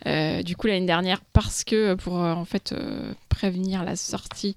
euh, 0.07 0.41
du 0.41 0.55
coup 0.55 0.67
l'année 0.67 0.87
dernière 0.87 1.21
parce 1.33 1.63
que 1.63 1.93
pour 1.93 2.19
euh, 2.21 2.33
en 2.33 2.45
fait 2.45 2.73
euh, 2.73 3.13
prévenir 3.29 3.83
la 3.85 3.95
sortie 3.95 4.55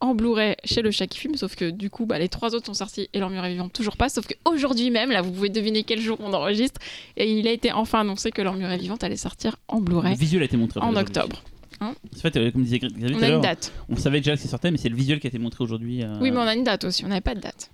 en 0.00 0.14
Blu-ray 0.14 0.54
chez 0.64 0.82
le 0.82 0.90
Chaque 0.90 1.14
Film, 1.14 1.34
sauf 1.36 1.54
que 1.56 1.70
du 1.70 1.88
coup 1.90 2.04
bah, 2.06 2.18
les 2.18 2.28
trois 2.28 2.54
autres 2.54 2.66
sont 2.66 2.74
sortis 2.74 3.08
et 3.14 3.18
L'Emmurée 3.20 3.50
vivante 3.52 3.72
toujours 3.72 3.96
pas, 3.96 4.08
sauf 4.08 4.26
qu'aujourd'hui 4.26 4.90
même, 4.90 5.10
là 5.10 5.22
vous 5.22 5.30
pouvez 5.32 5.48
deviner 5.48 5.82
quel 5.84 6.00
jour 6.00 6.18
on 6.20 6.32
enregistre, 6.34 6.80
et 7.16 7.30
il 7.30 7.46
a 7.48 7.52
été 7.52 7.72
enfin 7.72 8.00
annoncé 8.00 8.30
que 8.30 8.42
L'Emmurée 8.42 8.76
vivante 8.78 9.02
allait 9.04 9.16
sortir 9.16 9.56
en 9.68 9.78
Le 9.78 9.84
Blu-ray 9.84 10.14
visuel 10.16 10.42
a 10.42 10.44
été 10.44 10.56
montré 10.56 10.80
en 10.80 10.94
octobre. 10.96 11.42
En 11.80 11.92
fait, 12.16 12.36
euh, 12.36 12.50
comme 12.50 12.62
disait 12.62 12.78
Xavier 12.78 13.16
On 13.18 13.22
a 13.22 13.28
une 13.28 13.40
date. 13.40 13.72
on 13.88 13.96
savait 13.96 14.18
déjà 14.20 14.36
que 14.36 14.40
ça 14.42 14.48
sortait, 14.48 14.70
mais 14.70 14.78
c'est 14.78 14.88
le 14.88 14.96
visuel 14.96 15.20
qui 15.20 15.26
a 15.26 15.28
été 15.28 15.38
montré 15.38 15.62
aujourd'hui. 15.64 16.02
euh, 16.02 16.18
Oui, 16.20 16.30
mais 16.30 16.38
on 16.38 16.42
a 16.42 16.54
une 16.54 16.64
date 16.64 16.84
aussi, 16.84 17.04
on 17.04 17.08
n'avait 17.08 17.20
pas 17.20 17.34
de 17.34 17.40
date. 17.40 17.70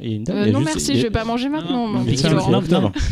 une 0.00 0.24
Euh, 0.30 0.46
non 0.50 0.60
juste- 0.60 0.64
merci, 0.74 0.90
a- 0.92 0.94
je 0.94 1.02
vais 1.02 1.10
pas 1.10 1.24
manger 1.24 1.48
maintenant, 1.48 1.88
Non, 1.88 2.04
c'est 2.06 2.24
octobre. 2.54 2.92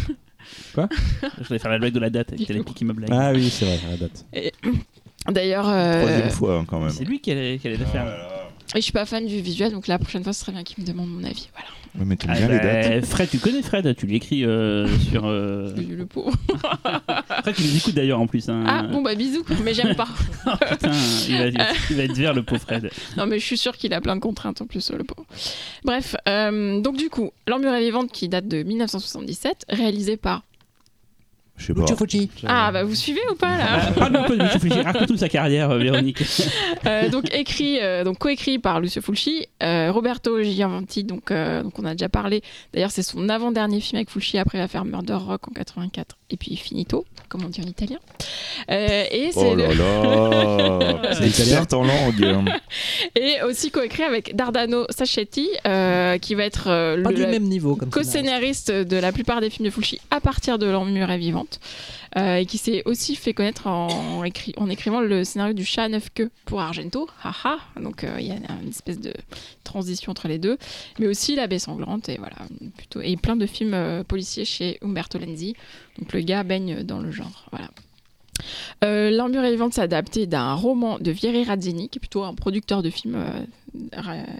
Je 1.39 1.45
voulais 1.49 1.59
faire 1.59 1.71
la 1.71 1.79
blague 1.79 1.93
de 1.93 1.99
la 1.99 2.11
date 2.11 2.33
avec 2.33 2.47
Télépi 2.47 2.73
qui 2.75 2.85
me 2.85 2.93
blague. 2.93 3.09
Ah 3.13 3.33
oui, 3.35 3.49
c'est 3.51 3.65
vrai, 3.65 3.79
la 3.91 3.97
date. 3.97 4.27
D'ailleurs, 5.31 5.69
euh, 5.69 6.03
Troisième 6.03 6.31
fois, 6.31 6.59
hein, 6.59 6.65
quand 6.66 6.81
même. 6.81 6.90
C'est 6.90 7.05
lui 7.05 7.20
qui 7.20 7.31
allait, 7.32 7.59
qui 7.59 7.66
allait 7.69 7.77
la 7.78 7.86
faire. 7.86 8.07
et 8.74 8.77
je 8.77 8.81
suis 8.81 8.93
pas 8.93 9.05
fan 9.07 9.27
du 9.27 9.40
visuel, 9.40 9.73
donc 9.73 9.86
la 9.86 9.98
prochaine 9.98 10.23
fois, 10.24 10.32
ce 10.32 10.40
serait 10.40 10.53
bien 10.53 10.62
qu'il 10.65 10.82
me 10.82 10.89
demande 10.89 11.09
mon 11.09 11.24
avis. 11.24 11.48
Voilà. 11.53 11.69
Ouais, 11.98 12.05
mais 12.05 12.16
t'aimes 12.16 12.32
Ah 12.35 12.36
bien 12.39 12.48
les 12.48 12.59
bah, 12.59 12.89
dates. 12.90 13.07
Fred, 13.07 13.31
tu 13.31 13.39
connais 13.39 13.62
Fred, 13.62 13.97
tu 13.97 14.07
l'écris 14.07 14.44
euh, 14.44 14.86
sur. 15.11 15.24
euh, 15.24 15.73
Le 15.77 16.05
pauvre. 16.05 16.31
Fred, 17.43 17.55
tu 17.57 17.62
nous 17.62 17.77
écoutes 17.77 17.94
d'ailleurs 17.94 18.20
en 18.20 18.27
plus. 18.27 18.48
hein. 18.51 18.65
Ah 18.66 18.82
bon 18.82 19.01
bah 19.01 19.15
bisous, 19.15 19.44
mais 19.65 19.73
j'aime 19.73 19.94
pas. 19.97 20.09
Putain, 20.70 20.90
il 21.28 21.39
va, 21.39 21.47
il 21.48 21.97
va- 21.97 22.03
être 22.03 22.12
vert 22.16 22.35
le 22.35 22.43
pauvre 22.43 22.61
Fred. 22.61 22.90
Non 23.16 23.24
mais 23.27 23.39
je 23.39 23.44
suis 23.47 23.57
sûre 23.57 23.77
qu'il 23.78 23.94
a 23.94 24.01
plein 24.03 24.15
de 24.15 24.20
contraintes 24.20 24.61
en 24.61 24.66
plus 24.66 24.90
le 24.90 25.05
pauvre. 25.05 25.27
Bref, 25.85 26.16
euh, 26.28 26.81
donc 26.82 26.98
du 26.98 27.09
coup, 27.09 27.31
L'Emmurée 27.47 27.81
vivante 27.81 28.12
qui 28.12 28.28
date 28.28 28.47
de 28.47 28.62
1977, 28.62 29.65
réalisé 29.70 30.16
par... 30.19 30.43
Je 31.57 31.66
sais 31.66 31.74
pas. 31.74 31.81
Lucio 31.81 31.97
Fulci. 31.97 32.31
Ah 32.47 32.70
bah 32.73 32.85
vous 32.85 32.95
suivez 32.95 33.20
ou 33.31 33.35
pas 33.35 33.57
là 33.57 33.66
Ah, 33.69 33.93
Parle-nous 33.93 34.19
un 34.19 34.23
peu 34.24 34.37
de 34.37 34.43
Michel 34.43 34.61
Fugger, 34.61 34.81
raconte-nous 34.83 35.16
sa 35.16 35.28
carrière, 35.28 35.70
euh, 35.70 35.78
Véronique. 35.78 36.23
Euh, 36.87 37.09
Donc 37.09 37.35
écrit, 37.35 37.81
euh, 37.81 38.05
donc 38.05 38.19
coécrit 38.19 38.59
par 38.59 38.81
Lucio 38.81 39.01
Fulci, 39.03 39.47
euh, 39.62 39.91
Roberto 39.91 40.41
Giovanti, 40.43 41.03
donc, 41.03 41.31
euh, 41.31 41.62
donc 41.62 41.78
on 41.78 41.85
a 41.85 41.93
déjà 41.93 42.09
parlé. 42.09 42.43
D'ailleurs 42.73 42.91
c'est 42.91 43.03
son 43.03 43.28
avant-dernier 43.28 43.81
film 43.81 43.97
avec 43.97 44.11
Fulci, 44.11 44.39
après 44.39 44.59
il 44.59 44.61
va 44.61 44.69
faire 44.69 44.85
Murder 44.85 45.15
Rock 45.15 45.49
en 45.49 45.53
84 45.53 46.16
et 46.31 46.37
puis 46.37 46.55
Finito, 46.57 47.05
comme 47.28 47.44
on 47.44 47.48
dit 47.48 47.61
en 47.61 47.69
italien. 47.69 47.98
Euh, 48.70 49.05
et 49.11 49.31
c'est 49.32 49.39
Oh 49.40 49.55
le- 49.55 49.66
là 49.66 51.01
là 51.01 51.15
C'est 51.15 51.27
experte 51.27 51.73
en 51.74 51.85
langue. 51.85 52.44
et 53.16 53.43
aussi 53.43 53.70
coécrit 53.70 54.03
avec 54.03 54.35
Dardano 54.36 54.86
Sacchetti, 54.90 55.48
euh, 55.66 56.19
qui 56.19 56.35
va 56.35 56.44
être 56.44 56.69
euh, 56.69 57.03
Pas 57.03 57.11
le, 57.11 57.16
du 57.16 57.27
même 57.27 57.44
niveau 57.44 57.77
comme 57.77 57.90
co-scénariste 57.90 58.70
de 58.70 58.97
la 58.97 59.12
plupart 59.12 59.40
des 59.40 59.51
films 59.51 59.66
de 59.66 59.70
Fulci 59.70 60.01
à 60.11 60.20
partir 60.20 60.59
de 60.59 60.66
L'Emmurée 60.66 61.19
vivante, 61.19 61.61
euh, 62.16 62.36
et 62.36 62.47
qui 62.47 62.59
s'est 62.59 62.82
aussi 62.84 63.16
fait 63.16 63.34
connaître 63.34 63.66
en, 63.66 64.24
écri- 64.24 64.55
en 64.56 64.68
écrivant 64.68 65.01
le 65.01 65.24
scénario 65.24 65.55
du 65.55 65.64
chat 65.64 65.84
à 65.84 65.88
neuf 65.88 66.10
queues 66.14 66.30
pour 66.44 66.60
Argento, 66.60 67.09
haha, 67.22 67.59
donc 67.80 68.05
euh, 68.05 68.16
il 68.18 68.26
y 68.26 68.30
a 68.30 68.36
une 68.62 68.68
espèce 68.68 69.01
de 69.01 69.12
transition 69.64 70.10
entre 70.12 70.28
les 70.28 70.38
deux, 70.38 70.59
mais 70.98 71.06
aussi 71.06 71.34
La 71.36 71.47
baie 71.47 71.59
sanglante, 71.59 72.09
et 72.09 72.18
voilà, 72.18 72.36
plutôt, 72.76 73.01
et 73.01 73.16
plein 73.16 73.36
de 73.36 73.47
films 73.47 73.74
euh, 73.74 74.05
policiers 74.05 74.44
chez 74.44 74.78
Umberto 74.82 75.18
Lenzi, 75.18 75.55
donc 75.98 76.12
le 76.12 76.20
gars 76.20 76.43
baigne 76.43 76.82
dans 76.82 76.98
le 76.98 77.10
genre, 77.10 77.47
voilà. 77.51 77.70
Euh, 78.84 79.10
vivante 79.51 79.74
s'est 79.74 79.80
adapté 79.80 80.26
d'un 80.26 80.55
roman 80.55 80.98
de 80.98 81.10
Vieri 81.10 81.44
Razzini, 81.44 81.88
qui 81.88 81.98
est 81.98 82.01
plutôt 82.01 82.24
un 82.24 82.34
producteur 82.34 82.82
de 82.82 82.90
films 82.90 83.16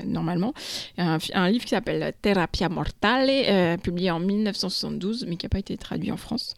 normalement, 0.05 0.55
un, 0.99 1.19
un 1.35 1.51
livre 1.51 1.65
qui 1.65 1.71
s'appelle 1.71 2.13
Terapia 2.23 2.69
Mortale, 2.69 3.31
euh, 3.31 3.77
publié 3.77 4.11
en 4.11 4.21
1972, 4.21 5.27
mais 5.29 5.37
qui 5.37 5.47
n'a 5.47 5.51
pas 5.51 5.59
été 5.59 5.77
traduit 5.77 6.11
en 6.13 6.17
France, 6.17 6.55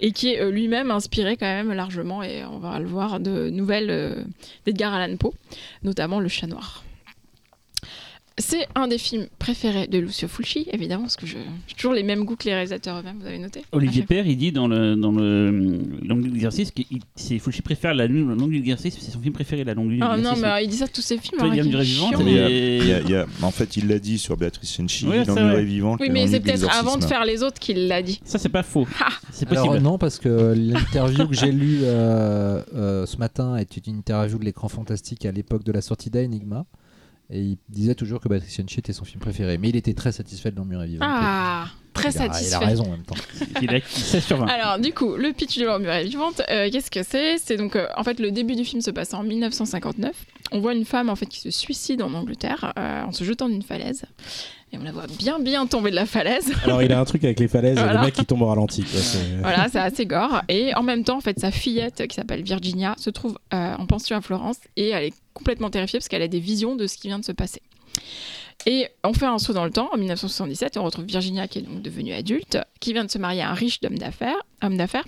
et 0.00 0.12
qui 0.12 0.32
est 0.32 0.40
euh, 0.40 0.50
lui-même 0.50 0.90
inspiré 0.90 1.36
quand 1.36 1.46
même 1.46 1.72
largement, 1.72 2.22
et 2.22 2.44
on 2.44 2.58
va 2.58 2.78
le 2.78 2.86
voir, 2.86 3.20
de 3.20 3.50
nouvelles 3.50 3.90
euh, 3.90 4.24
d'Edgar 4.66 4.94
Allan 4.94 5.16
Poe, 5.16 5.32
notamment 5.82 6.20
Le 6.20 6.28
Chat 6.28 6.46
Noir. 6.46 6.84
C'est 8.38 8.66
un 8.74 8.88
des 8.88 8.98
films 8.98 9.26
préférés 9.38 9.86
de 9.86 9.98
Lucio 9.98 10.26
Fulci, 10.28 10.66
évidemment, 10.72 11.02
parce 11.02 11.16
que 11.16 11.26
j'ai 11.26 11.38
toujours 11.76 11.92
les 11.92 12.02
mêmes 12.02 12.24
goûts 12.24 12.36
que 12.36 12.44
les 12.44 12.52
réalisateurs 12.54 12.98
eux-mêmes, 12.98 13.18
vous 13.20 13.26
avez 13.26 13.38
noté 13.38 13.62
Olivier 13.72 14.02
Père, 14.02 14.26
il 14.26 14.36
dit 14.36 14.52
dans 14.52 14.68
le 14.68 14.96
dans 14.96 15.12
le 15.12 15.50
longue 16.02 16.22
nuit 16.22 16.30
d'exercice 16.30 16.70
que 16.70 16.82
Fulci 17.38 17.62
préfère 17.62 17.94
la 17.94 18.06
longue 18.06 18.52
d'exercice, 18.52 18.96
c'est 18.98 19.10
son 19.10 19.20
film 19.20 19.34
préféré, 19.34 19.64
la 19.64 19.74
longue 19.74 19.88
nuit 19.88 20.00
Ah 20.02 20.16
non, 20.16 20.16
d'exercice. 20.16 20.42
mais 20.42 20.48
euh, 20.48 20.60
il 20.62 20.68
dit 20.68 20.76
ça 20.76 20.86
de 20.86 20.92
tous 20.92 21.02
ses 21.02 21.18
films. 21.18 21.40
Hein, 21.40 21.52
est 21.52 23.12
euh, 23.12 23.26
En 23.42 23.50
fait, 23.50 23.76
il 23.76 23.88
l'a 23.88 23.98
dit 23.98 24.18
sur 24.18 24.36
Béatrice 24.36 24.70
c'est 24.72 25.04
l'ennui 25.04 25.24
vrai. 25.26 25.64
vivante. 25.64 26.00
Oui, 26.00 26.08
mais 26.10 26.26
c'est 26.26 26.40
peut-être 26.40 26.68
avant 26.74 26.96
de 26.96 27.04
faire 27.04 27.24
les 27.24 27.42
autres 27.42 27.58
qu'il 27.58 27.88
l'a 27.88 28.02
dit. 28.02 28.20
Ça, 28.24 28.38
c'est 28.38 28.48
pas 28.48 28.62
faux. 28.62 28.86
Ha 29.00 29.08
C'est 29.30 29.50
Alors 29.50 29.66
possible. 29.66 29.82
non, 29.82 29.98
parce 29.98 30.18
que 30.18 30.54
l'interview 30.56 31.26
que 31.28 31.34
j'ai 31.34 31.52
lue 31.52 31.80
euh, 31.82 32.62
euh, 32.74 33.06
ce 33.06 33.16
matin 33.16 33.56
était 33.56 33.80
une 33.80 33.96
interview 33.96 34.38
de 34.38 34.44
l'écran 34.44 34.68
fantastique 34.68 35.26
à 35.26 35.32
l'époque 35.32 35.64
de 35.64 35.72
la 35.72 35.80
sortie 35.80 36.10
d'Enigma. 36.10 36.64
Et 37.32 37.40
il 37.40 37.58
disait 37.70 37.94
toujours 37.94 38.20
que 38.20 38.28
Patrick 38.28 38.60
Hinchy 38.60 38.78
était 38.80 38.92
son 38.92 39.04
film 39.06 39.20
préféré. 39.20 39.56
Mais 39.56 39.70
il 39.70 39.76
était 39.76 39.94
très 39.94 40.12
satisfait 40.12 40.50
de 40.50 40.56
L'Emmurée 40.56 40.86
vivante. 40.86 41.08
Ah, 41.10 41.66
très 41.94 42.10
il 42.10 42.18
a, 42.18 42.26
il 42.26 42.32
satisfait. 42.32 42.54
a 42.54 42.58
raison 42.58 42.84
en 42.84 42.90
même 42.90 43.04
temps. 43.04 43.14
Il 43.62 43.70
a 43.74 43.80
16 43.80 44.24
sur 44.24 44.36
20. 44.36 44.46
Alors, 44.46 44.78
du 44.78 44.92
coup, 44.92 45.16
le 45.16 45.32
pitch 45.32 45.58
de 45.58 45.64
l'emmurée 45.64 46.04
vivante, 46.04 46.42
euh, 46.50 46.68
qu'est-ce 46.70 46.90
que 46.90 47.02
c'est? 47.02 47.38
C'est 47.38 47.56
donc, 47.56 47.74
euh, 47.76 47.86
en 47.96 48.04
fait, 48.04 48.20
le 48.20 48.30
début 48.30 48.54
du 48.54 48.64
film 48.64 48.82
se 48.82 48.90
passe 48.90 49.14
en 49.14 49.22
1959. 49.22 50.14
On 50.52 50.60
voit 50.60 50.74
une 50.74 50.84
femme, 50.84 51.08
en 51.08 51.16
fait, 51.16 51.26
qui 51.26 51.40
se 51.40 51.50
suicide 51.50 52.02
en 52.02 52.12
Angleterre 52.12 52.74
euh, 52.78 53.02
en 53.04 53.12
se 53.12 53.24
jetant 53.24 53.48
d'une 53.48 53.62
falaise. 53.62 54.04
Et 54.74 54.78
on 54.78 54.82
la 54.84 54.92
voit 54.92 55.06
bien, 55.18 55.38
bien 55.38 55.66
tomber 55.66 55.90
de 55.90 55.96
la 55.96 56.06
falaise. 56.06 56.50
Alors, 56.64 56.82
il 56.82 56.90
a 56.92 56.98
un 57.00 57.04
truc 57.04 57.24
avec 57.24 57.38
les 57.40 57.48
falaises 57.48 57.76
et 57.76 57.82
Voilà. 57.82 58.00
le 58.00 58.06
mec 58.06 58.14
qui 58.14 58.24
tombe 58.24 58.40
au 58.42 58.46
ralenti. 58.46 58.84
voilà, 59.40 59.68
c'est 59.68 59.78
assez 59.78 60.06
gore. 60.06 60.42
Et 60.48 60.74
en 60.74 60.82
même 60.82 61.04
temps, 61.04 61.18
en 61.18 61.20
fait, 61.20 61.38
sa 61.38 61.50
fillette, 61.50 62.06
qui 62.08 62.14
s'appelle 62.14 62.42
Virginia, 62.42 62.94
se 62.98 63.10
trouve 63.10 63.38
euh, 63.52 63.74
en 63.76 63.86
pension 63.86 64.16
à 64.16 64.22
Florence 64.22 64.56
et 64.76 64.88
elle 64.88 65.04
est 65.04 65.14
complètement 65.34 65.68
terrifiée 65.68 65.98
parce 65.98 66.08
qu'elle 66.08 66.22
a 66.22 66.28
des 66.28 66.40
visions 66.40 66.74
de 66.74 66.86
ce 66.86 66.96
qui 66.96 67.08
vient 67.08 67.18
de 67.18 67.24
se 67.24 67.32
passer. 67.32 67.60
Et 68.64 68.86
on 69.02 69.12
fait 69.12 69.26
un 69.26 69.38
saut 69.38 69.52
dans 69.52 69.64
le 69.64 69.72
temps, 69.72 69.90
en 69.92 69.98
1977, 69.98 70.76
et 70.76 70.78
on 70.78 70.84
retrouve 70.84 71.04
Virginia 71.04 71.48
qui 71.48 71.58
est 71.58 71.62
donc 71.62 71.82
devenue 71.82 72.12
adulte, 72.12 72.58
qui 72.78 72.92
vient 72.92 73.04
de 73.04 73.10
se 73.10 73.18
marier 73.18 73.42
à 73.42 73.50
un 73.50 73.54
riche 73.54 73.80
homme 73.84 73.98
d'affaires, 73.98 74.36
homme 74.62 74.76
d'affaires, 74.76 75.04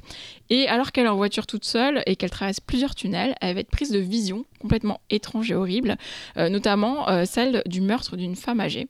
et 0.50 0.66
alors 0.66 0.90
qu'elle 0.90 1.06
est 1.06 1.10
en 1.10 1.14
voiture 1.14 1.46
toute 1.46 1.64
seule 1.64 2.02
et 2.06 2.16
qu'elle 2.16 2.30
traverse 2.30 2.58
plusieurs 2.58 2.96
tunnels, 2.96 3.36
elle 3.40 3.54
va 3.54 3.60
être 3.60 3.70
prise 3.70 3.92
de 3.92 4.00
visions 4.00 4.44
complètement 4.60 5.00
étranges 5.08 5.52
et 5.52 5.54
horribles, 5.54 5.96
euh, 6.36 6.48
notamment 6.48 7.08
euh, 7.08 7.24
celle 7.26 7.62
du 7.66 7.80
meurtre 7.80 8.16
d'une 8.16 8.34
femme 8.34 8.58
âgée 8.58 8.88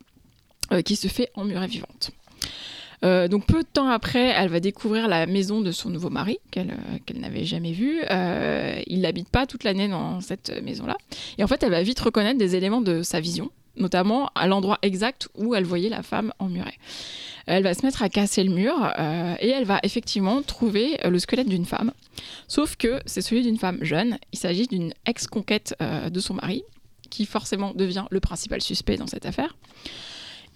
qui 0.85 0.97
se 0.97 1.09
fait 1.09 1.31
emmurer 1.35 1.67
vivante. 1.67 2.11
Euh, 3.05 3.29
donc 3.29 3.47
peu 3.47 3.63
de 3.63 3.69
temps 3.69 3.89
après, 3.89 4.33
elle 4.37 4.49
va 4.49 4.61
découvrir 4.61 5.09
la 5.09 5.27
maison 5.27 5.61
de 5.61 5.73
son 5.73 5.91
nouveau 5.91 6.11
mari 6.11 6.39
qu'elle 6.51 6.71
euh, 6.71 7.19
n'avait 7.19 7.45
jamais 7.45 7.73
vu. 7.73 8.01
Euh, 8.11 8.81
il 8.87 9.03
n'habite 9.03 9.29
pas 9.29 9.47
toute 9.47 9.65
l'année 9.65 9.89
dans 9.89 10.21
cette 10.21 10.63
maison-là. 10.63 10.97
Et 11.37 11.45
en 11.45 11.47
fait, 11.47 11.63
elle 11.63 11.71
va 11.71 11.83
vite 11.83 12.01
reconnaître 12.01 12.39
des 12.39 12.57
éléments 12.57 12.81
de 12.81 13.03
sa 13.03 13.21
vision, 13.21 13.51
notamment 13.77 14.31
à 14.35 14.47
l'endroit 14.47 14.79
exact 14.83 15.29
où 15.35 15.55
elle 15.55 15.65
voyait 15.65 15.91
la 15.91 16.03
femme 16.03 16.33
emmurée. 16.39 16.79
Elle 17.47 17.63
va 17.63 17.75
se 17.75 17.85
mettre 17.85 18.03
à 18.03 18.09
casser 18.09 18.43
le 18.43 18.55
mur 18.55 18.75
euh, 18.99 19.35
et 19.39 19.49
elle 19.49 19.65
va 19.65 19.79
effectivement 19.83 20.41
trouver 20.43 20.99
euh, 21.05 21.11
le 21.11 21.19
squelette 21.19 21.49
d'une 21.49 21.67
femme. 21.67 21.93
Sauf 22.49 22.77
que 22.77 23.01
c'est 23.05 23.21
celui 23.21 23.43
d'une 23.43 23.59
femme 23.59 23.79
jeune. 23.83 24.19
Il 24.33 24.39
s'agit 24.39 24.67
d'une 24.67 24.95
ex-conquête 25.05 25.75
euh, 25.83 26.09
de 26.09 26.21
son 26.21 26.35
mari, 26.35 26.63
qui 27.11 27.27
forcément 27.27 27.73
devient 27.75 28.07
le 28.11 28.21
principal 28.21 28.63
suspect 28.63 28.97
dans 28.97 29.07
cette 29.07 29.27
affaire. 29.27 29.55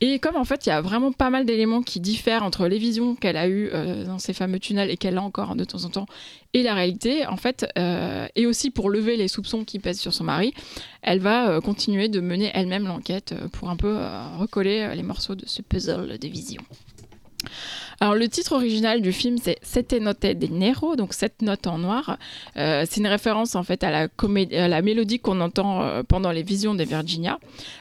Et 0.00 0.18
comme 0.20 0.36
en 0.36 0.44
fait, 0.44 0.66
il 0.66 0.68
y 0.68 0.72
a 0.72 0.80
vraiment 0.80 1.10
pas 1.10 1.28
mal 1.28 1.44
d'éléments 1.44 1.82
qui 1.82 1.98
diffèrent 1.98 2.44
entre 2.44 2.68
les 2.68 2.78
visions 2.78 3.16
qu'elle 3.16 3.36
a 3.36 3.48
eues 3.48 3.68
euh, 3.72 4.04
dans 4.04 4.18
ces 4.18 4.32
fameux 4.32 4.60
tunnels 4.60 4.90
et 4.90 4.96
qu'elle 4.96 5.18
a 5.18 5.22
encore 5.22 5.56
de 5.56 5.64
temps 5.64 5.84
en 5.84 5.90
temps 5.90 6.06
et 6.54 6.62
la 6.62 6.74
réalité, 6.74 7.26
en 7.26 7.36
fait, 7.36 7.66
euh, 7.76 8.26
et 8.34 8.46
aussi 8.46 8.70
pour 8.70 8.90
lever 8.90 9.16
les 9.16 9.28
soupçons 9.28 9.64
qui 9.64 9.78
pèsent 9.78 10.00
sur 10.00 10.14
son 10.14 10.24
mari, 10.24 10.54
elle 11.02 11.18
va 11.18 11.50
euh, 11.50 11.60
continuer 11.60 12.08
de 12.08 12.20
mener 12.20 12.50
elle-même 12.54 12.86
l'enquête 12.86 13.34
pour 13.52 13.70
un 13.70 13.76
peu 13.76 13.98
recoller 14.38 14.94
les 14.94 15.02
morceaux 15.02 15.34
de 15.34 15.46
ce 15.46 15.62
puzzle 15.62 16.16
des 16.18 16.28
visions. 16.28 16.62
Alors 18.00 18.14
le 18.14 18.28
titre 18.28 18.52
original 18.52 19.02
du 19.02 19.12
film 19.12 19.38
c'est 19.42 19.58
Sette 19.62 19.92
note 19.94 20.20
de 20.22 20.46
Nero, 20.46 20.94
donc 20.94 21.12
sept 21.14 21.42
notes 21.42 21.66
en 21.66 21.78
noir. 21.78 22.16
Euh, 22.56 22.84
c'est 22.88 23.00
une 23.00 23.08
référence 23.08 23.56
en 23.56 23.64
fait 23.64 23.82
à 23.82 23.90
la, 23.90 24.06
comédie, 24.06 24.54
à 24.54 24.68
la 24.68 24.82
mélodie 24.82 25.18
qu'on 25.18 25.40
entend 25.40 25.82
euh, 25.82 26.02
pendant 26.04 26.30
les 26.30 26.44
visions 26.44 26.74
de 26.76 26.84
Virginia. 26.84 27.38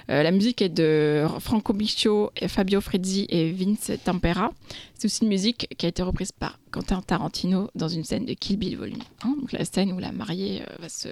Euh, 0.10 0.23
la 0.23 0.31
musique 0.31 0.61
est 0.64 0.69
de 0.69 1.26
Franco 1.39 1.73
Miccio, 1.73 2.31
Fabio 2.48 2.81
Frizzi 2.81 3.27
et 3.30 3.52
Vince 3.52 3.91
Tempera. 4.03 4.52
C'est 4.95 5.06
aussi 5.06 5.22
une 5.22 5.30
musique 5.30 5.68
qui 5.77 5.85
a 5.85 5.89
été 5.89 6.02
reprise 6.02 6.31
par 6.31 6.57
Quentin 6.72 7.02
Tarantino 7.06 7.69
dans 7.76 7.88
une 7.88 8.03
scène 8.03 8.26
de 8.26 8.34
Kill 8.34 8.57
Bill 8.57 8.76
volume 8.77 8.98
1, 9.23 9.27
donc 9.39 9.52
la 9.52 9.64
scène 9.64 9.91
où 9.94 9.99
la 9.99 10.11
mariée 10.11 10.64
euh, 10.64 10.73
va 10.80 10.89
se 10.89 11.07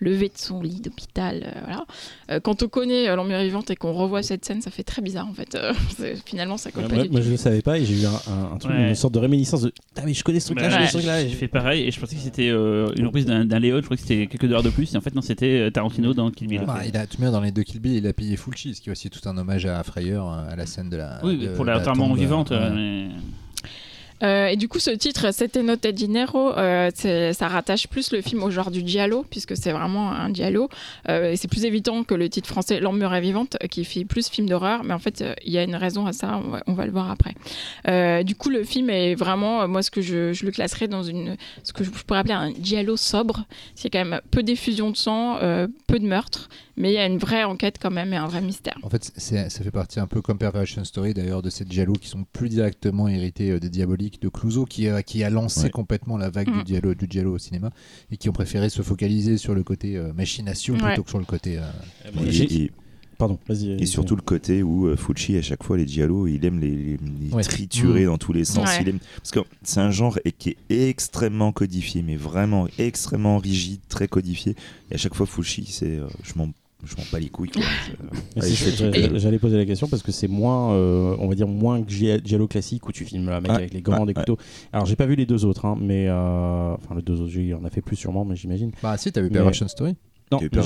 lever 0.00 0.28
de 0.30 0.38
son 0.38 0.62
lit 0.62 0.80
d'hôpital. 0.80 1.42
euh, 1.54 1.60
voilà. 1.66 1.84
Euh, 2.30 2.40
quand 2.40 2.62
on 2.62 2.68
connaît 2.68 3.14
L'Emmure 3.14 3.40
vivante 3.40 3.70
et 3.70 3.76
qu'on 3.76 3.92
revoit 3.92 4.22
cette 4.22 4.46
scène, 4.46 4.62
ça 4.62 4.70
fait 4.70 4.82
très 4.84 5.02
bizarre 5.02 5.28
en 5.28 5.34
fait. 5.34 5.54
Finalement, 6.24 6.56
ça 6.56 6.70
colle 6.70 6.84
Ouais, 6.84 6.88
pas 6.88 6.94
moi, 6.96 7.04
du 7.04 7.10
moi, 7.10 7.20
tout. 7.20 7.26
je 7.26 7.32
ne 7.32 7.36
savais 7.36 7.60
pas 7.60 7.78
et 7.78 7.84
j'ai 7.84 8.02
eu 8.02 8.06
un, 8.06 8.14
un- 8.32 8.45
un 8.52 8.58
truc, 8.58 8.72
Ouais. 8.72 8.88
une 8.90 8.94
sorte 8.94 9.14
de 9.14 9.18
réminiscence 9.18 9.62
de 9.62 9.72
Ah, 9.96 10.02
mais 10.04 10.14
je 10.14 10.22
connais 10.24 10.40
ce 10.40 10.46
truc-là, 10.46 10.64
Bah, 10.64 10.70
je 10.70 10.74
connais 10.74 10.84
ouais, 10.86 10.90
ce 10.90 10.96
truc-là. 10.98 11.22
J'ai 11.28 11.34
fait 11.34 11.48
pareil 11.48 11.82
et 11.86 11.90
je 11.90 12.00
pensais 12.00 12.16
que 12.16 12.22
c'était 12.22 12.48
euh, 12.48 12.88
une 12.96 13.06
reprise 13.06 13.26
d'un 13.26 13.44
d'un 13.44 13.58
Léon, 13.58 13.78
je 13.78 13.82
crois 13.84 13.96
que 13.96 14.02
c'était 14.02 14.26
quelques 14.26 14.50
heures 14.52 14.62
de 14.62 14.70
plus 14.70 14.94
et 14.94 14.96
en 14.96 15.00
fait 15.00 15.14
non 15.14 15.22
c'était 15.22 15.60
euh, 15.60 15.70
Tarantino 15.70 16.14
dans 16.14 16.30
Kill 16.30 16.48
Bill. 16.48 16.62
Bah, 16.66 16.80
il 16.86 16.96
a 16.96 17.06
tout 17.06 17.18
bien 17.18 17.30
dans 17.30 17.40
les 17.40 17.50
deux 17.52 17.62
Kill 17.62 17.80
Bill, 17.80 17.94
il 17.94 18.06
a 18.06 18.12
payé 18.12 18.36
Fulci, 18.36 18.74
ce 18.74 18.80
qui 18.80 18.88
est 18.88 18.92
aussi 18.92 19.10
tout 19.10 19.26
un 19.28 19.36
hommage 19.36 19.66
à 19.66 19.82
Frayeur 19.82 20.30
euh, 20.32 20.50
à 20.52 20.56
la 20.56 20.66
scène 20.66 20.88
de 20.90 20.96
la. 20.96 21.20
oui, 21.24 21.38
de- 21.38 21.48
pour 21.48 21.64
de 21.64 21.70
la 21.70 21.78
enterrement 21.78 22.08
tombe, 22.08 22.18
vivante. 22.18 22.50
ouais. 22.50 22.70
mais- 22.74 23.08
Euh, 24.22 24.48
et 24.48 24.56
du 24.56 24.68
coup, 24.68 24.78
ce 24.78 24.90
titre, 24.90 25.32
C'était 25.32 25.62
Note 25.62 25.86
Dinero, 25.86 26.52
euh, 26.56 26.90
ça 27.32 27.48
rattache 27.48 27.88
plus 27.88 28.12
le 28.12 28.20
film 28.20 28.42
au 28.42 28.50
genre 28.50 28.70
du 28.70 28.86
giallo, 28.86 29.24
puisque 29.28 29.56
c'est 29.56 29.72
vraiment 29.72 30.10
un 30.10 30.32
giallo. 30.32 30.68
Euh, 31.08 31.32
et 31.32 31.36
c'est 31.36 31.48
plus 31.48 31.64
évident 31.64 32.04
que 32.04 32.14
le 32.14 32.28
titre 32.28 32.48
français 32.48 32.80
L'Emmure 32.80 33.14
est 33.14 33.20
vivante, 33.20 33.56
euh, 33.62 33.66
qui 33.66 33.84
fait 33.84 34.04
plus 34.04 34.28
film 34.28 34.48
d'horreur. 34.48 34.84
Mais 34.84 34.94
en 34.94 34.98
fait, 34.98 35.20
euh, 35.20 35.34
il 35.44 35.52
y 35.52 35.58
a 35.58 35.62
une 35.62 35.76
raison 35.76 36.06
à 36.06 36.12
ça, 36.12 36.40
on 36.66 36.72
va, 36.72 36.86
le 36.86 36.92
voir 36.92 37.10
après. 37.10 37.34
Du 38.24 38.34
coup, 38.34 38.50
le 38.50 38.64
film 38.64 38.90
est 38.90 39.14
vraiment, 39.14 39.66
moi, 39.68 39.82
ce 39.82 39.90
que 39.90 40.00
je, 40.00 40.44
le 40.44 40.50
classerais 40.50 40.88
dans 40.88 41.02
une, 41.02 41.36
ce 41.62 41.72
que 41.72 41.84
je 41.84 41.90
pourrais 41.90 42.20
appeler 42.20 42.34
un 42.34 42.52
giallo 42.60 42.96
sobre. 42.96 43.44
C'est 43.74 43.90
quand 43.90 44.04
même 44.04 44.20
peu 44.30 44.42
d'effusion 44.42 44.90
de 44.90 44.96
sang, 44.96 45.38
peu 45.86 45.98
de 45.98 46.06
meurtre, 46.06 46.48
mais 46.76 46.90
il 46.90 46.94
y 46.94 46.98
a 46.98 47.06
une 47.06 47.18
vraie 47.18 47.44
enquête 47.44 47.76
quand 47.80 47.90
même 47.90 48.12
et 48.12 48.16
un 48.16 48.26
vrai 48.26 48.40
mystère. 48.40 48.76
En 48.82 48.90
fait, 48.90 49.10
ça 49.16 49.48
fait 49.48 49.70
partie 49.70 49.98
un 50.00 50.06
peu 50.06 50.20
comme 50.22 50.38
Perversion 50.38 50.84
Story 50.84 51.14
d'ailleurs 51.14 51.42
de 51.42 51.50
ces 51.50 51.64
Giallo 51.68 51.92
qui 51.94 52.08
sont 52.08 52.24
plus 52.32 52.48
directement 52.48 53.08
hérités 53.08 53.50
euh, 53.52 53.58
des 53.60 53.70
Diaboliques 53.70 54.20
de 54.22 54.28
Clouseau 54.28 54.64
qui, 54.64 54.88
a- 54.88 55.02
qui 55.02 55.24
a 55.24 55.30
lancé 55.30 55.64
Ouais. 55.64 55.70
complètement 55.70 56.16
la 56.18 56.30
vague 56.30 56.48
Mm. 56.50 56.62
du, 56.64 56.72
giallo, 56.74 56.94
du 56.94 57.06
Giallo 57.08 57.34
au 57.34 57.38
cinéma 57.38 57.70
et 58.10 58.16
qui 58.16 58.28
ont 58.28 58.32
préféré 58.32 58.68
se 58.68 58.82
focaliser 58.82 59.36
sur 59.38 59.54
le 59.54 59.62
côté 59.62 59.96
euh, 59.96 60.12
machination 60.12 60.74
Ouais. 60.74 60.80
plutôt 60.88 61.02
que 61.04 61.10
sur 61.10 61.18
le 61.18 61.24
côté. 61.24 61.58
euh, 61.58 61.62
Et, 62.30 62.54
et- 62.64 62.72
Pardon, 63.18 63.38
vas-y. 63.48 63.70
et 63.82 63.86
surtout 63.86 64.14
le 64.14 64.20
côté 64.20 64.62
où 64.62 64.88
euh, 64.88 64.94
Fucci, 64.96 65.38
à 65.38 65.42
chaque 65.42 65.62
fois, 65.62 65.78
les 65.78 65.86
Giallo, 65.88 66.26
il 66.26 66.44
aime 66.44 66.60
les, 66.60 66.70
les- 66.70 66.98
les 67.22 67.32
Ouais. 67.32 67.42
triturer 67.42 68.02
Mmh. 68.02 68.08
dans 68.08 68.18
tous 68.18 68.34
les 68.34 68.44
sens. 68.44 68.68
Ouais. 68.68 68.78
Il 68.82 68.88
aime... 68.90 68.98
Parce 69.16 69.30
que 69.30 69.40
c'est 69.62 69.80
un 69.80 69.90
genre 69.90 70.18
qui 70.38 70.50
est 70.68 70.88
extrêmement 70.90 71.50
codifié, 71.50 72.02
mais 72.02 72.16
vraiment 72.16 72.68
extrêmement 72.78 73.38
rigide, 73.38 73.80
très 73.88 74.06
codifié. 74.06 74.54
Et 74.90 74.96
à 74.96 74.98
chaque 74.98 75.14
fois, 75.14 75.24
Fucci, 75.24 75.64
c'est 75.64 75.96
euh, 75.96 76.06
je 76.24 76.34
m'en 76.36 76.50
je 76.86 76.96
m'en 76.96 77.02
bats 77.12 77.18
les 77.18 77.28
couilles. 77.28 77.50
J'allais 78.36 79.38
poser 79.38 79.56
la 79.56 79.64
question 79.66 79.88
parce 79.88 80.02
que 80.02 80.12
c'est 80.12 80.28
moins, 80.28 80.72
euh, 80.72 81.16
on 81.18 81.28
va 81.28 81.34
dire 81.34 81.48
moins 81.48 81.82
que 81.82 81.90
Gia- 81.90 82.20
Giallo 82.24 82.46
classique 82.48 82.86
où 82.88 82.92
tu 82.92 83.04
filmes 83.04 83.26
le 83.28 83.40
mec 83.40 83.50
Ouais, 83.50 83.56
avec 83.56 83.74
les 83.74 83.82
gants, 83.82 84.00
ouais, 84.00 84.06
des 84.06 84.14
couteaux. 84.14 84.36
Alors 84.72 84.86
j'ai 84.86 84.96
pas 84.96 85.06
vu 85.06 85.14
les 85.16 85.26
deux 85.26 85.44
autres, 85.44 85.64
hein, 85.64 85.76
mais 85.80 86.06
euh, 86.08 86.74
enfin 86.74 86.94
les 86.94 87.02
deux 87.02 87.20
autres, 87.20 87.32
il 87.36 87.46
y 87.48 87.54
en 87.54 87.64
a 87.64 87.70
fait 87.70 87.80
plus 87.82 87.96
sûrement, 87.96 88.24
mais 88.24 88.36
j'imagine. 88.36 88.70
Bah 88.82 88.96
si, 88.96 89.10
t'as 89.12 89.20
vu 89.20 89.28
Mais- 89.28 89.34
Perversion 89.34 89.68
Story 89.68 89.96
Non, 90.32 90.38
j'ai 90.40 90.48
pas 90.48 90.60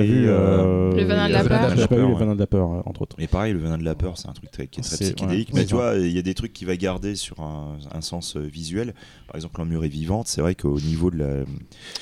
vu 0.00 0.26
euh, 0.28 0.92
Le 0.92 1.04
Venin 1.04 1.28
de 1.28 1.32
la 1.34 1.44
peur. 1.44 1.76
J'ai 1.76 1.86
pas 1.86 1.94
vu 1.96 2.08
le 2.08 2.14
venin 2.14 2.34
de 2.34 2.40
la 2.40 2.46
peur 2.48 2.72
euh, 2.72 2.80
entre 2.84 3.02
autres. 3.02 3.14
Mais 3.18 3.28
pareil, 3.28 3.52
le 3.52 3.60
venin 3.60 3.78
de 3.78 3.84
la 3.84 3.94
peur, 3.94 4.18
c'est 4.18 4.28
un 4.28 4.32
truc 4.32 4.50
très, 4.50 4.66
qui 4.66 4.80
est 4.80 4.82
très 4.82 4.96
psychédélique. 4.96 5.50
ouais, 5.50 5.60
mais 5.60 5.66
tu 5.66 5.74
vois, 5.74 5.94
il 5.96 6.10
y 6.10 6.18
a 6.18 6.22
des 6.22 6.34
trucs 6.34 6.52
qui 6.52 6.64
va 6.64 6.76
garder 6.76 7.14
sur 7.14 7.38
un, 7.40 7.76
un 7.92 8.00
sens 8.00 8.36
euh, 8.36 8.40
visuel. 8.40 8.92
Par 9.28 9.36
exemple, 9.36 9.60
l'emmure 9.60 9.84
est 9.84 9.88
vivante. 9.88 10.26
C'est 10.26 10.40
vrai 10.40 10.56
qu'au 10.56 10.80
niveau 10.80 11.12
de 11.12 11.18
la. 11.18 11.44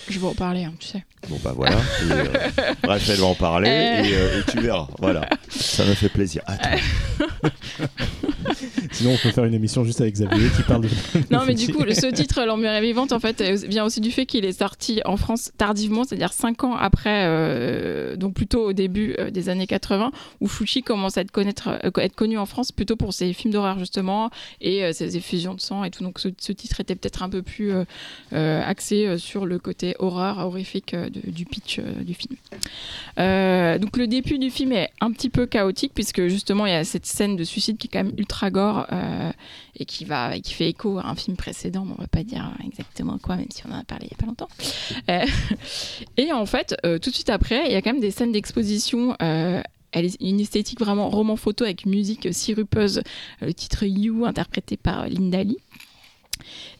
Je 0.09 0.19
vais 0.19 0.27
en 0.27 0.35
parler, 0.35 0.65
hein, 0.65 0.73
tu 0.79 0.89
sais. 0.89 1.05
Bon, 1.29 1.39
bah 1.45 1.53
voilà. 1.55 1.77
Et, 1.77 2.13
euh, 2.13 2.25
elle 3.09 3.17
va 3.19 3.27
en 3.27 3.35
parler 3.35 3.69
Euh. 3.69 4.05
et, 4.05 4.15
euh, 4.15 4.41
et 4.41 4.51
tu 4.51 4.61
verras. 4.61 4.89
Voilà. 4.99 5.29
Ça 5.51 5.85
me 5.85 5.93
fait 5.93 6.09
plaisir. 6.09 6.41
Attends. 6.47 6.71
Sinon 8.93 9.13
on 9.13 9.17
peut 9.17 9.31
faire 9.31 9.45
une 9.45 9.55
émission 9.55 9.85
juste 9.85 10.01
avec 10.01 10.15
Xavier 10.15 10.49
qui 10.57 10.63
parle 10.63 10.83
de. 10.83 10.89
Non, 11.31 11.45
mais 11.47 11.55
du 11.55 11.73
coup, 11.73 11.83
ce 11.89 12.07
titre, 12.07 12.45
L'Emmure 12.45 12.81
vivante, 12.81 13.13
en 13.13 13.21
fait, 13.21 13.43
vient 13.43 13.85
aussi 13.85 14.01
du 14.01 14.11
fait 14.11 14.27
qu'il 14.27 14.45
est 14.45 14.59
sorti 14.59 15.01
en 15.05 15.17
France 15.17 15.53
tardivement, 15.57 16.05
c'est-à-dire 16.05 16.33
5 16.33 16.65
ans 16.65 16.77
après, 16.77 17.25
euh, 17.27 18.17
donc 18.17 18.35
plutôt 18.35 18.67
au 18.67 18.73
début 18.73 19.15
euh, 19.19 19.31
des 19.31 19.49
années 19.49 19.67
80, 19.67 20.11
où 20.41 20.49
Fucci 20.49 20.83
commence 20.83 21.17
à 21.17 21.23
euh, 21.23 21.91
être 21.97 22.15
connu 22.15 22.39
en 22.39 22.47
France 22.47 22.73
plutôt 22.73 22.97
pour 22.97 23.13
ses 23.13 23.33
films 23.33 23.53
d'horreur, 23.53 23.79
justement, 23.79 24.31
et 24.61 24.93
ses 24.93 25.17
effusions 25.17 25.55
de 25.55 25.61
sang 25.61 25.85
et 25.85 25.91
tout. 25.91 26.03
Donc 26.03 26.19
ce, 26.19 26.29
titre 26.29 26.81
était 26.81 26.95
peut-être 26.95 27.23
un 27.23 27.29
peu 27.29 27.43
plus 27.43 27.73
axé 28.33 29.17
sur 29.19 29.47
le 29.47 29.59
côté 29.59 29.95
horreur, 29.99 30.39
horrifique 30.39 30.95
du 30.95 31.47
pitch 31.47 31.81
du 31.81 32.15
film. 32.15 32.37
Donc 33.17 33.97
le 33.97 34.07
début 34.07 34.39
du 34.39 34.51
film 34.51 34.73
est 34.73 34.91
un 35.01 35.13
petit 35.13 35.31
peu 35.31 35.47
chaotique, 35.47 35.93
puisque 35.95 36.27
justement, 36.29 36.67
il 36.67 36.73
y 36.73 36.77
a 36.77 36.85
cette 36.85 37.07
scène 37.07 37.37
de 37.37 37.45
suicide 37.45 37.79
qui 37.79 37.87
est 37.87 37.91
quand 37.91 38.05
même 38.05 38.15
ultra 38.19 38.51
gore. 38.51 38.82
Euh, 38.93 39.31
et 39.77 39.85
qui 39.85 40.05
va 40.05 40.39
qui 40.41 40.55
fait 40.55 40.69
écho 40.69 40.99
à 40.99 41.07
un 41.07 41.15
film 41.15 41.37
précédent, 41.37 41.85
mais 41.85 41.95
on 41.97 42.01
va 42.01 42.09
pas 42.09 42.23
dire 42.23 42.51
exactement 42.65 43.19
quoi, 43.19 43.37
même 43.37 43.51
si 43.51 43.63
on 43.67 43.73
en 43.73 43.79
a 43.79 43.85
parlé 43.85 44.07
il 44.07 44.13
y 44.13 44.15
a 44.15 44.19
pas 44.19 44.27
longtemps. 44.27 44.49
Euh, 45.11 45.27
et 46.17 46.33
en 46.33 46.47
fait, 46.47 46.75
euh, 46.85 46.99
tout 46.99 47.11
de 47.11 47.15
suite 47.15 47.31
après, 47.31 47.67
il 47.67 47.73
y 47.73 47.77
a 47.77 47.83
quand 47.83 47.93
même 47.93 48.01
des 48.01 48.11
scènes 48.11 48.33
d'exposition. 48.33 49.17
une 49.21 50.41
esthétique 50.41 50.81
vraiment 50.81 51.11
roman 51.11 51.37
photo 51.37 51.65
avec 51.65 51.87
musique 51.87 52.33
sirupeuse, 52.33 53.03
le 53.41 53.53
titre 53.53 53.85
You 53.85 54.25
interprété 54.25 54.77
par 54.77 55.07
Linda 55.09 55.43
Lee. 55.43 55.59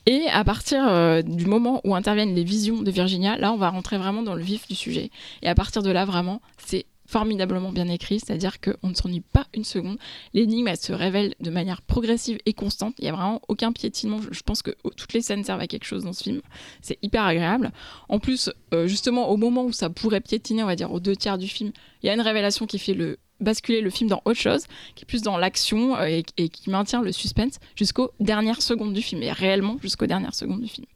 Et 0.07 0.27
à 0.33 0.43
partir 0.43 1.23
du 1.23 1.47
moment 1.47 1.81
où 1.85 1.95
interviennent 1.95 2.35
les 2.35 2.43
visions 2.43 2.83
de 2.83 2.91
Virginia, 2.91 3.37
là 3.37 3.53
on 3.53 3.57
va 3.57 3.71
rentrer 3.71 3.99
vraiment 3.99 4.23
dans 4.23 4.35
le 4.35 4.43
vif 4.43 4.67
du 4.67 4.75
sujet. 4.75 5.11
Et 5.43 5.49
à 5.49 5.55
partir 5.55 5.83
de 5.83 5.91
là, 5.91 6.05
vraiment, 6.05 6.41
c'est 6.59 6.87
formidablement 7.13 7.73
bien 7.73 7.89
écrit, 7.89 8.21
c'est-à-dire 8.21 8.59
qu'on 8.59 8.89
ne 8.89 8.95
s'ennuie 8.95 9.21
pas 9.21 9.47
une 9.53 9.65
seconde. 9.65 9.99
L'énigme, 10.33 10.67
elle 10.69 10.79
se 10.79 10.95
révèle 10.95 11.35
de 11.41 11.51
manière 11.51 11.83
progressive 11.83 12.39
et 12.47 12.55
constante. 12.55 12.95
Il 12.99 13.03
n'y 13.03 13.11
a 13.11 13.13
vraiment 13.13 13.43
aucun 13.49 13.71
piétinement. 13.71 14.19
Je, 14.31 14.41
pense 14.41 14.63
que 14.63 14.71
oh, 14.83 14.91
toutes 14.97 15.13
les 15.13 15.21
scènes 15.21 15.45
servent 15.45 15.61
à 15.61 15.67
quelque 15.67 15.85
chose 15.85 16.05
dans 16.05 16.15
ce 16.15 16.25
film. 16.25 16.41
C'est 16.81 16.99
hyper 17.03 17.25
agréable. 17.25 17.71
En 18.09 18.19
plus, 18.19 18.51
euh, 18.73 18.87
justement, 18.87 19.29
au 19.29 19.37
moment 19.37 19.65
où 19.65 19.73
ça 19.73 19.91
pourrait 19.91 20.23
piétiner, 20.23 20.63
on 20.63 20.67
va 20.67 20.75
dire 20.75 20.91
aux 20.91 21.01
deux 21.01 21.15
tiers 21.15 21.37
du 21.37 21.49
film, 21.49 21.73
il 22.03 22.07
y 22.07 22.09
a 22.09 22.15
une 22.15 22.23
révélation 22.23 22.67
qui 22.67 22.79
fait 22.79 22.95
le 22.95 23.19
basculer 23.41 23.81
le 23.81 23.91
film 23.91 24.09
dans 24.09 24.23
autre 24.25 24.41
chose, 24.41 24.65
qui 24.95 25.03
est 25.03 25.07
plus 25.07 25.21
dans 25.21 25.37
l'action 25.37 25.97
euh, 25.97 26.07
et, 26.07 26.25
et 26.39 26.49
qui 26.49 26.71
maintient 26.71 27.03
le 27.03 27.13
suspense 27.13 27.59
jusqu'aux 27.77 28.13
dernières 28.21 28.63
secondes 28.63 28.95
du 28.95 29.03
film, 29.03 29.23
et 29.23 29.33
réellement 29.33 29.77
jusqu'aux 29.83 30.07
dernières 30.07 30.35
secondes 30.35 30.63
du 30.63 30.69
film. 30.69 30.87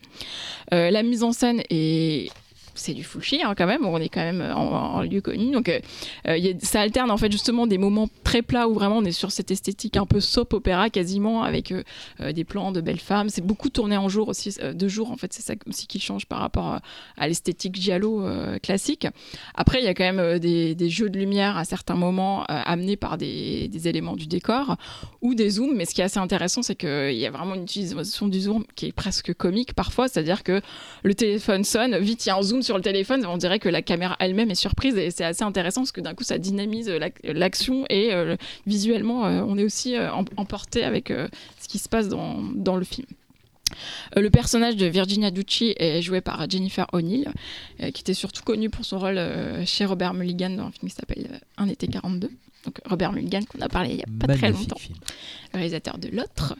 Euh, 0.72 0.90
la 0.90 1.02
mise 1.02 1.24
en 1.24 1.32
scène 1.32 1.62
est 1.68 2.30
c'est 2.78 2.94
du 2.94 3.04
Fulci 3.04 3.42
hein, 3.42 3.54
quand 3.56 3.66
même, 3.66 3.84
on 3.84 3.98
est 3.98 4.08
quand 4.08 4.20
même 4.20 4.40
en, 4.40 4.96
en 4.96 5.02
lieu 5.02 5.20
connu. 5.20 5.50
Donc 5.52 5.68
euh, 5.68 5.80
euh, 6.28 6.54
ça 6.62 6.80
alterne 6.80 7.10
en 7.10 7.16
fait 7.16 7.30
justement 7.30 7.66
des 7.66 7.78
moments 7.78 8.08
très 8.24 8.42
plats 8.42 8.68
où 8.68 8.74
vraiment 8.74 8.98
on 8.98 9.04
est 9.04 9.12
sur 9.12 9.32
cette 9.32 9.50
esthétique 9.50 9.96
un 9.96 10.06
peu 10.06 10.20
soap 10.20 10.52
opéra 10.52 10.90
quasiment 10.90 11.42
avec 11.42 11.72
euh, 11.72 11.82
euh, 12.20 12.32
des 12.32 12.44
plans 12.44 12.72
de 12.72 12.80
belles 12.80 13.00
femmes. 13.00 13.28
C'est 13.28 13.44
beaucoup 13.44 13.70
tourné 13.70 13.96
en 13.96 14.08
jour 14.08 14.28
aussi, 14.28 14.54
euh, 14.62 14.72
de 14.72 14.88
jour 14.88 15.10
en 15.10 15.16
fait, 15.16 15.32
c'est 15.32 15.42
ça 15.42 15.54
aussi 15.66 15.86
qui 15.86 16.00
change 16.00 16.26
par 16.26 16.38
rapport 16.38 16.80
à, 17.16 17.28
l'esthétique 17.28 17.76
giallo 17.76 18.24
euh, 18.24 18.58
classique. 18.58 19.06
Après, 19.54 19.80
il 19.80 19.84
y 19.84 19.88
a 19.88 19.94
quand 19.94 20.04
même 20.04 20.18
euh, 20.18 20.38
des, 20.38 20.90
jeux 20.90 21.10
de 21.10 21.18
lumière 21.18 21.56
à 21.56 21.64
certains 21.64 21.94
moments 21.94 22.42
euh, 22.42 22.60
amenés 22.64 22.96
par 22.96 23.18
des, 23.18 23.68
des 23.68 23.88
éléments 23.88 24.16
du 24.16 24.26
décor 24.26 24.76
ou 25.22 25.34
des 25.34 25.50
zooms. 25.50 25.74
Mais 25.74 25.84
ce 25.84 25.94
qui 25.94 26.00
est 26.00 26.04
assez 26.04 26.18
intéressant, 26.18 26.62
c'est 26.62 26.76
qu'il 26.76 27.16
y 27.16 27.26
a 27.26 27.30
vraiment 27.30 27.54
une 27.54 27.64
utilisation 27.64 28.28
du 28.28 28.40
zoom 28.40 28.64
qui 28.74 28.86
est 28.86 28.92
presque 28.92 29.34
comique 29.34 29.74
parfois, 29.74 30.08
c'est-à-dire 30.08 30.42
que 30.42 30.60
le 31.02 31.14
téléphone 31.14 31.64
sonne, 31.64 31.98
vite 31.98 32.26
il 32.26 32.28
y 32.28 32.32
a 32.32 32.36
un 32.36 32.42
zoom 32.42 32.62
sur 32.66 32.76
le 32.76 32.82
téléphone, 32.82 33.24
on 33.26 33.38
dirait 33.38 33.58
que 33.58 33.68
la 33.70 33.80
caméra 33.80 34.16
elle-même 34.20 34.50
est 34.50 34.54
surprise 34.56 34.96
et 34.98 35.10
c'est 35.10 35.24
assez 35.24 35.42
intéressant 35.44 35.80
parce 35.82 35.92
que 35.92 36.00
d'un 36.02 36.14
coup 36.14 36.24
ça 36.24 36.36
dynamise 36.38 36.88
euh, 36.90 36.98
l'ac- 36.98 37.20
l'action 37.24 37.86
et 37.88 38.12
euh, 38.12 38.36
visuellement 38.66 39.24
euh, 39.26 39.42
on 39.46 39.56
est 39.56 39.64
aussi 39.64 39.96
euh, 39.96 40.10
em- 40.12 40.24
emporté 40.36 40.84
avec 40.84 41.10
euh, 41.10 41.28
ce 41.60 41.68
qui 41.68 41.78
se 41.78 41.88
passe 41.88 42.08
dans, 42.08 42.42
dans 42.54 42.76
le 42.76 42.84
film. 42.84 43.06
Euh, 44.16 44.20
le 44.20 44.30
personnage 44.30 44.76
de 44.76 44.86
Virginia 44.86 45.30
Ducci 45.30 45.74
est 45.78 46.00
joué 46.02 46.20
par 46.20 46.48
Jennifer 46.48 46.86
O'Neill, 46.92 47.28
euh, 47.82 47.90
qui 47.90 48.02
était 48.02 48.14
surtout 48.14 48.42
connue 48.44 48.70
pour 48.70 48.84
son 48.84 48.98
rôle 48.98 49.18
euh, 49.18 49.64
chez 49.66 49.84
Robert 49.84 50.14
Mulligan 50.14 50.50
dans 50.50 50.64
un 50.66 50.70
film 50.70 50.88
qui 50.88 50.94
s'appelle 50.96 51.28
euh, 51.32 51.38
Un 51.56 51.68
été 51.68 51.86
42. 51.88 52.28
Donc 52.64 52.80
Robert 52.86 53.12
Mulligan 53.12 53.40
qu'on 53.48 53.60
a 53.60 53.68
parlé 53.68 53.90
il 53.90 53.96
y 53.98 54.02
a 54.02 54.06
pas 54.20 54.26
très 54.36 54.48
longtemps 54.60 54.76
film. 54.78 54.98
Réalisateur 55.56 55.98
de 55.98 56.08
l'autre. 56.08 56.54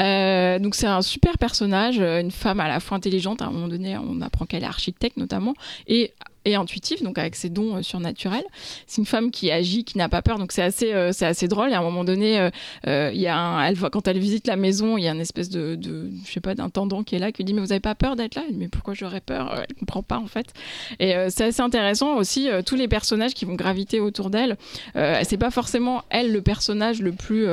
Euh, 0.00 0.58
donc 0.58 0.74
c'est 0.74 0.86
un 0.86 1.02
super 1.02 1.38
personnage, 1.38 1.98
euh, 2.00 2.20
une 2.20 2.30
femme 2.30 2.60
à 2.60 2.68
la 2.68 2.80
fois 2.80 2.96
intelligente, 2.96 3.42
à 3.42 3.46
un 3.46 3.50
moment 3.50 3.68
donné 3.68 3.96
on 3.96 4.20
apprend 4.20 4.46
qu'elle 4.46 4.62
est 4.62 4.66
architecte 4.66 5.16
notamment, 5.16 5.54
et, 5.86 6.12
et 6.44 6.54
intuitive, 6.54 7.02
donc 7.02 7.18
avec 7.18 7.34
ses 7.34 7.48
dons 7.48 7.76
euh, 7.76 7.82
surnaturels. 7.82 8.44
C'est 8.86 9.00
une 9.00 9.06
femme 9.06 9.30
qui 9.30 9.50
agit, 9.50 9.84
qui 9.84 9.98
n'a 9.98 10.08
pas 10.08 10.22
peur, 10.22 10.38
donc 10.38 10.52
c'est 10.52 10.62
assez, 10.62 10.92
assez 10.92 11.48
drôle. 11.48 11.70
Et 11.70 11.74
à 11.74 11.80
un 11.80 11.82
moment 11.82 12.04
donné, 12.04 12.50
y 12.84 13.26
a 13.26 13.36
un, 13.36 13.64
elle, 13.64 13.78
quand 13.78 14.06
elle 14.06 14.18
visite 14.18 14.46
la 14.46 14.56
maison, 14.56 14.96
il 14.96 15.04
y 15.04 15.08
a 15.08 15.12
une 15.12 15.20
espèce 15.20 15.48
de, 15.48 15.78
je 15.82 16.32
sais 16.32 16.40
pas, 16.40 16.54
d'intendant 16.54 17.02
qui 17.02 17.16
est 17.16 17.18
là, 17.18 17.32
qui 17.32 17.42
lui 17.42 17.46
dit 17.46 17.54
mais 17.54 17.60
vous 17.60 17.72
avez 17.72 17.80
pas 17.80 17.94
peur 17.94 18.16
d'être 18.16 18.34
là? 18.34 18.42
Elle 18.46 18.54
dit, 18.54 18.58
Mais 18.58 18.68
pourquoi 18.68 18.94
j'aurais 18.94 19.20
peur? 19.20 19.64
Elle 19.68 19.74
comprend 19.76 20.02
pas 20.02 20.18
en 20.18 20.26
fait. 20.26 20.52
Et 21.00 21.14
c'est 21.28 21.44
assez 21.44 21.62
intéressant 21.62 22.16
aussi 22.16 22.48
tous 22.64 22.76
les 22.76 22.88
personnages 22.88 23.34
qui 23.34 23.44
vont 23.44 23.54
graviter 23.54 24.00
autour 24.00 24.30
d'elle. 24.30 24.56
C'est 24.94 25.38
pas 25.38 25.50
forcément 25.50 26.02
elle 26.10 26.32
le 26.32 26.42
personnage 26.42 27.00
le 27.00 27.12
plus 27.12 27.46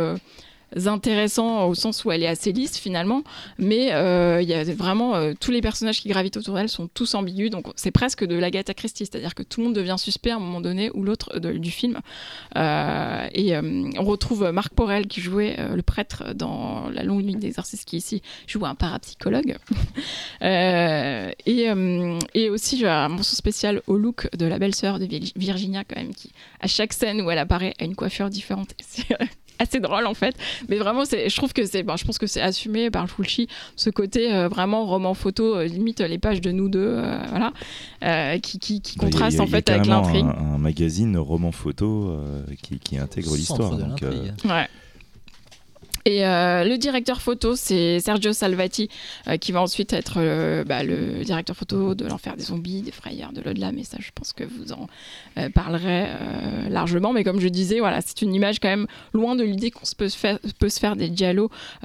intéressant 0.86 1.66
au 1.68 1.76
sens 1.76 2.04
où 2.06 2.12
elle 2.12 2.24
est 2.24 2.28
assez 2.28 2.52
lisse 2.52 2.78
finalement, 2.78 3.24
mais 3.58 3.94
euh, 3.94 4.41
il 4.41 4.48
y 4.48 4.54
a 4.54 4.64
vraiment 4.64 5.16
euh, 5.16 5.34
tous 5.40 5.52
les 5.52 5.62
personnages 5.62 6.02
qui 6.02 6.10
gravitent 6.10 6.38
autour 6.38 6.56
d'elle 6.56 6.70
sont 6.70 6.88
tous 6.88 7.14
ambigus, 7.16 7.50
donc 7.50 7.68
c'est 7.76 7.91
presque 7.91 8.24
de 8.26 8.36
l'Agatha 8.36 8.74
Christie, 8.74 9.06
c'est-à-dire 9.06 9.36
que 9.36 9.44
tout 9.44 9.60
le 9.62 9.68
monde 9.68 9.76
devient 9.76 9.95
suspect 9.98 10.32
à 10.32 10.36
un 10.38 10.40
moment 10.40 10.62
donné 10.62 10.90
ou 10.94 11.04
l'autre 11.04 11.40
de- 11.40 11.54
du 11.54 11.72
film. 11.72 12.00
Euh, 12.58 13.28
et 13.34 13.56
euh, 13.56 13.90
on 13.98 14.04
retrouve 14.04 14.50
Marc 14.52 14.74
Porel 14.74 15.08
qui 15.08 15.22
jouait 15.22 15.56
euh, 15.60 15.76
le 15.76 15.82
prêtre 15.82 16.34
dans 16.36 16.90
La 16.90 17.04
longue 17.04 17.24
nuit 17.24 17.36
d'exercice, 17.36 17.86
qui 17.86 17.98
ici 17.98 18.22
joue 18.48 18.66
un 18.66 18.76
parapsychologue. 18.76 19.58
Euh, 20.41 21.32
et, 21.45 21.70
euh, 21.70 22.20
et 22.34 22.50
aussi 22.50 22.86
un 22.86 23.08
mention 23.08 23.36
spécial 23.36 23.82
au 23.88 23.95
look 23.98 24.28
de 24.36 24.45
la 24.45 24.60
belle-sœur 24.60 25.00
de 25.00 25.06
Vir- 25.06 25.32
Virginia 25.38 25.84
quand 25.86 25.95
même, 25.95 26.14
qui 26.14 26.32
à 26.60 26.68
chaque 26.68 26.91
scène 26.91 27.22
où 27.22 27.32
elle 27.32 27.38
apparaît 27.38 27.74
a 27.80 27.86
une 27.86 27.95
coiffure 27.95 28.30
différente. 28.30 28.74
Assez 29.60 29.80
drôle 29.80 30.08
en 30.08 30.14
fait, 30.16 30.36
mais 30.68 30.78
vraiment 30.78 31.06
c'est, 31.06 31.30
je 31.30 31.36
trouve 31.36 31.54
que 31.54 31.66
c'est, 31.66 31.84
bon, 31.84 31.96
je 31.96 32.06
pense 32.06 32.18
que 32.18 32.28
c'est 32.28 32.42
assumé 32.42 32.90
par 32.90 33.08
Fulci 33.10 33.48
ce 33.76 33.90
côté 33.90 34.34
euh, 34.34 34.48
vraiment 34.48 34.86
roman 34.86 35.14
photo, 35.14 35.56
euh, 35.56 35.66
limite 35.66 36.00
les 36.02 36.18
pages 36.18 36.42
de 36.42 36.52
nous 36.52 36.70
deux, 36.70 36.80
euh, 36.98 37.18
voilà, 37.30 37.54
euh, 38.04 38.40
qui, 38.40 38.58
qui, 38.60 38.82
qui 38.82 38.98
contraste 38.98 39.40
a- 39.40 39.44
en 39.44 39.48
fait 39.48 39.70
avec 39.70 39.86
l'intrigue. 39.86 40.26
Un, 40.26 40.56
un 40.56 40.58
magazine 40.58 41.18
roman 41.18 41.52
photo 41.52 42.10
euh, 42.10 42.44
qui, 42.62 42.80
qui 42.80 42.98
intègre 42.98 43.36
l'histoire. 43.36 43.74
euh. 43.74 43.78
Ouais. 44.46 44.68
Et 46.06 46.26
euh, 46.26 46.64
le 46.66 46.78
directeur 46.78 47.22
photo, 47.22 47.56
c'est 47.56 48.00
Sergio 48.02 48.34
Salvati, 48.34 48.90
euh, 49.28 49.38
qui 49.38 49.52
va 49.54 49.62
ensuite 49.62 49.94
être 49.94 50.16
euh, 50.18 50.64
bah, 50.66 50.84
le 50.84 51.24
directeur 51.24 51.56
photo 51.56 51.96
de 51.96 52.06
l'Enfer 52.06 52.36
des 52.36 52.44
zombies, 52.44 52.82
des 52.82 52.92
frayeurs 52.92 53.32
de 53.32 53.42
l'au-delà. 53.42 53.72
Mais 53.72 53.84
ça, 53.84 53.98
je 54.00 54.10
pense 54.14 54.34
que 54.34 54.44
vous 54.44 54.74
en 54.74 54.88
parlerez 55.50 56.08
largement. 56.70 57.14
Mais 57.14 57.24
comme 57.24 57.40
je 57.40 57.48
disais, 57.48 57.80
voilà, 57.80 58.02
c'est 58.02 58.22
une 58.22 58.36
image 58.36 58.60
quand 58.60 58.68
même 58.70 58.88
loin 59.14 59.36
de 59.36 59.44
l'idée 59.44 59.72
qu'on 59.72 59.86
peut 59.98 60.10
se 60.10 60.18
faire, 60.18 60.40
peut 60.60 60.70
se 60.70 60.80
faire 60.80 60.96
des 60.96 61.10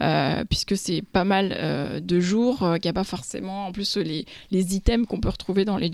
euh, 0.00 0.44
puisque 0.48 0.76
c'est 0.76 1.02
pas 1.02 1.24
mal 1.24 2.00
de 2.02 2.20
jours, 2.20 2.58
qu'il 2.74 2.88
n'y 2.88 2.90
a 2.90 2.94
pas 2.94 3.04
forcément. 3.04 3.66
En 3.68 3.72
plus, 3.72 3.96
les, 3.96 4.26
les 4.50 4.74
items 4.74 5.06
qu'on 5.06 5.20
peut 5.20 5.28
retrouver 5.28 5.64
dans 5.64 5.76
les 5.76 5.90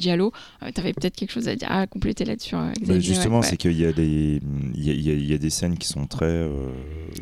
euh, 0.63 0.71
tu 0.75 0.81
avais 0.81 0.93
peut-être 0.95 1.15
quelque 1.17 1.31
chose 1.33 1.49
à 1.49 1.57
dire, 1.57 1.71
à 1.71 1.87
compléter 1.87 2.25
là-dessus. 2.25 2.55
euh, 2.55 2.73
Bah, 2.87 2.99
justement, 3.01 3.41
ouais, 3.41 3.47
c'est 3.47 3.57
qu'il 3.59 3.79
y, 3.79 3.85
a 3.85 3.93
des- 3.93 4.41
il 4.75 4.83
y, 4.89 4.91
y 4.91 5.27
y 5.27 5.35
a 5.35 5.39
des 5.39 5.51
scènes 5.51 5.77
qui 5.77 5.89
sont 5.89 6.07
très 6.07 6.49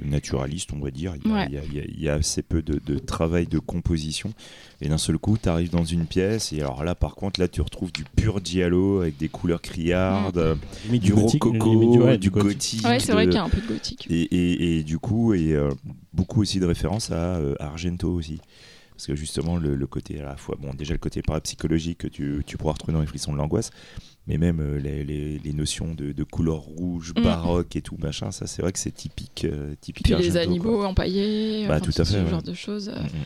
naturalistes, 0.04 0.70
on 0.72 0.78
va 0.78 0.90
dire. 0.92 1.14
Il 1.24 1.30
y 1.30 1.32
a, 1.32 1.34
Ouais. 1.34 1.46
il 1.48 1.54
y 1.54 1.58
a- 1.58 1.62
il 1.64 1.74
y 1.74 1.80
a- 1.80 1.84
il 1.84 2.00
y 2.02 2.08
a 2.08 2.14
assez 2.14 2.42
peu 2.42 2.62
de, 2.62 2.80
de 2.84 2.98
travail 2.98 3.46
de 3.46 3.58
composition. 3.58 4.32
Et 4.80 4.88
d'un 4.88 4.98
seul 4.98 5.18
coup, 5.18 5.36
tu 5.40 5.48
arrives 5.48 5.70
dans 5.70 5.84
une 5.84 6.06
pièce. 6.06 6.52
Et 6.52 6.60
alors 6.60 6.84
là, 6.84 6.94
par 6.94 7.14
contre, 7.14 7.40
là, 7.40 7.48
tu 7.48 7.60
retrouves 7.60 7.92
du 7.92 8.04
pur 8.04 8.40
giallo 8.44 9.00
avec 9.02 9.16
des 9.16 9.28
couleurs 9.28 9.60
criardes, 9.62 10.38
euh, 10.38 10.54
Limite 10.86 11.02
du 11.02 11.14
gothique, 11.14 11.44
rococo, 11.44 12.04
ouais, 12.04 12.18
du 12.18 12.30
gothique. 12.30 12.82
gothique. 12.82 12.86
Ouais, 12.86 12.98
c'est 13.00 13.12
vrai 13.12 13.26
de- 13.26 13.30
qu'il 13.30 13.38
y 13.38 13.40
a 13.40 13.44
un 13.44 13.48
peu 13.48 13.60
de 13.60 13.66
gothique. 13.68 14.06
et, 14.10 14.22
et- 14.22 14.78
et 14.78 14.82
du 14.82 14.98
coup, 14.98 15.34
et 15.34 15.52
euh, 15.52 15.70
beaucoup 16.12 16.40
aussi 16.42 16.58
de 16.60 16.66
références 16.66 17.10
à 17.10 17.36
euh, 17.36 17.54
Argento 17.60 18.10
aussi. 18.12 18.40
Parce 19.02 19.08
que 19.08 19.16
justement, 19.16 19.56
le, 19.56 19.74
le 19.74 19.86
côté 19.88 20.20
à 20.20 20.24
la 20.24 20.36
fois, 20.36 20.56
bon, 20.60 20.74
déjà 20.74 20.92
le 20.94 20.98
côté 20.98 21.22
parapsychologique 21.22 21.98
que 21.98 22.06
tu, 22.06 22.44
tu 22.46 22.56
pourras 22.56 22.74
retrouver 22.74 22.92
dans 22.92 23.00
les 23.00 23.06
frissons 23.08 23.32
de 23.32 23.36
l'angoisse, 23.38 23.70
mais 24.28 24.38
même 24.38 24.60
euh, 24.60 24.78
les, 24.78 25.02
les- 25.02 25.40
les 25.40 25.52
notions 25.52 25.92
de, 25.92 26.12
de 26.12 26.22
couleur 26.22 26.58
rouge, 26.60 27.12
Mm. 27.16 27.22
baroque 27.24 27.74
et 27.74 27.82
tout, 27.82 27.96
machin, 27.98 28.30
ça 28.30 28.46
c'est 28.46 28.62
vrai 28.62 28.70
que 28.70 28.78
c'est 28.78 28.92
typique, 28.92 29.44
euh, 29.44 29.74
typique 29.80 30.04
Puis 30.04 30.14
les 30.14 30.36
animaux 30.36 30.76
quoi. 30.76 30.86
empaillés, 30.86 31.66
Bah, 31.66 31.78
enfin, 31.78 31.84
tout 31.90 32.00
à 32.00 32.04
ce 32.04 32.12
fait, 32.14 32.22
ouais. 32.22 32.30
genre 32.30 32.44
de 32.44 32.54
choses. 32.54 32.90
Mm, 32.90 32.92
mm. 33.02 33.24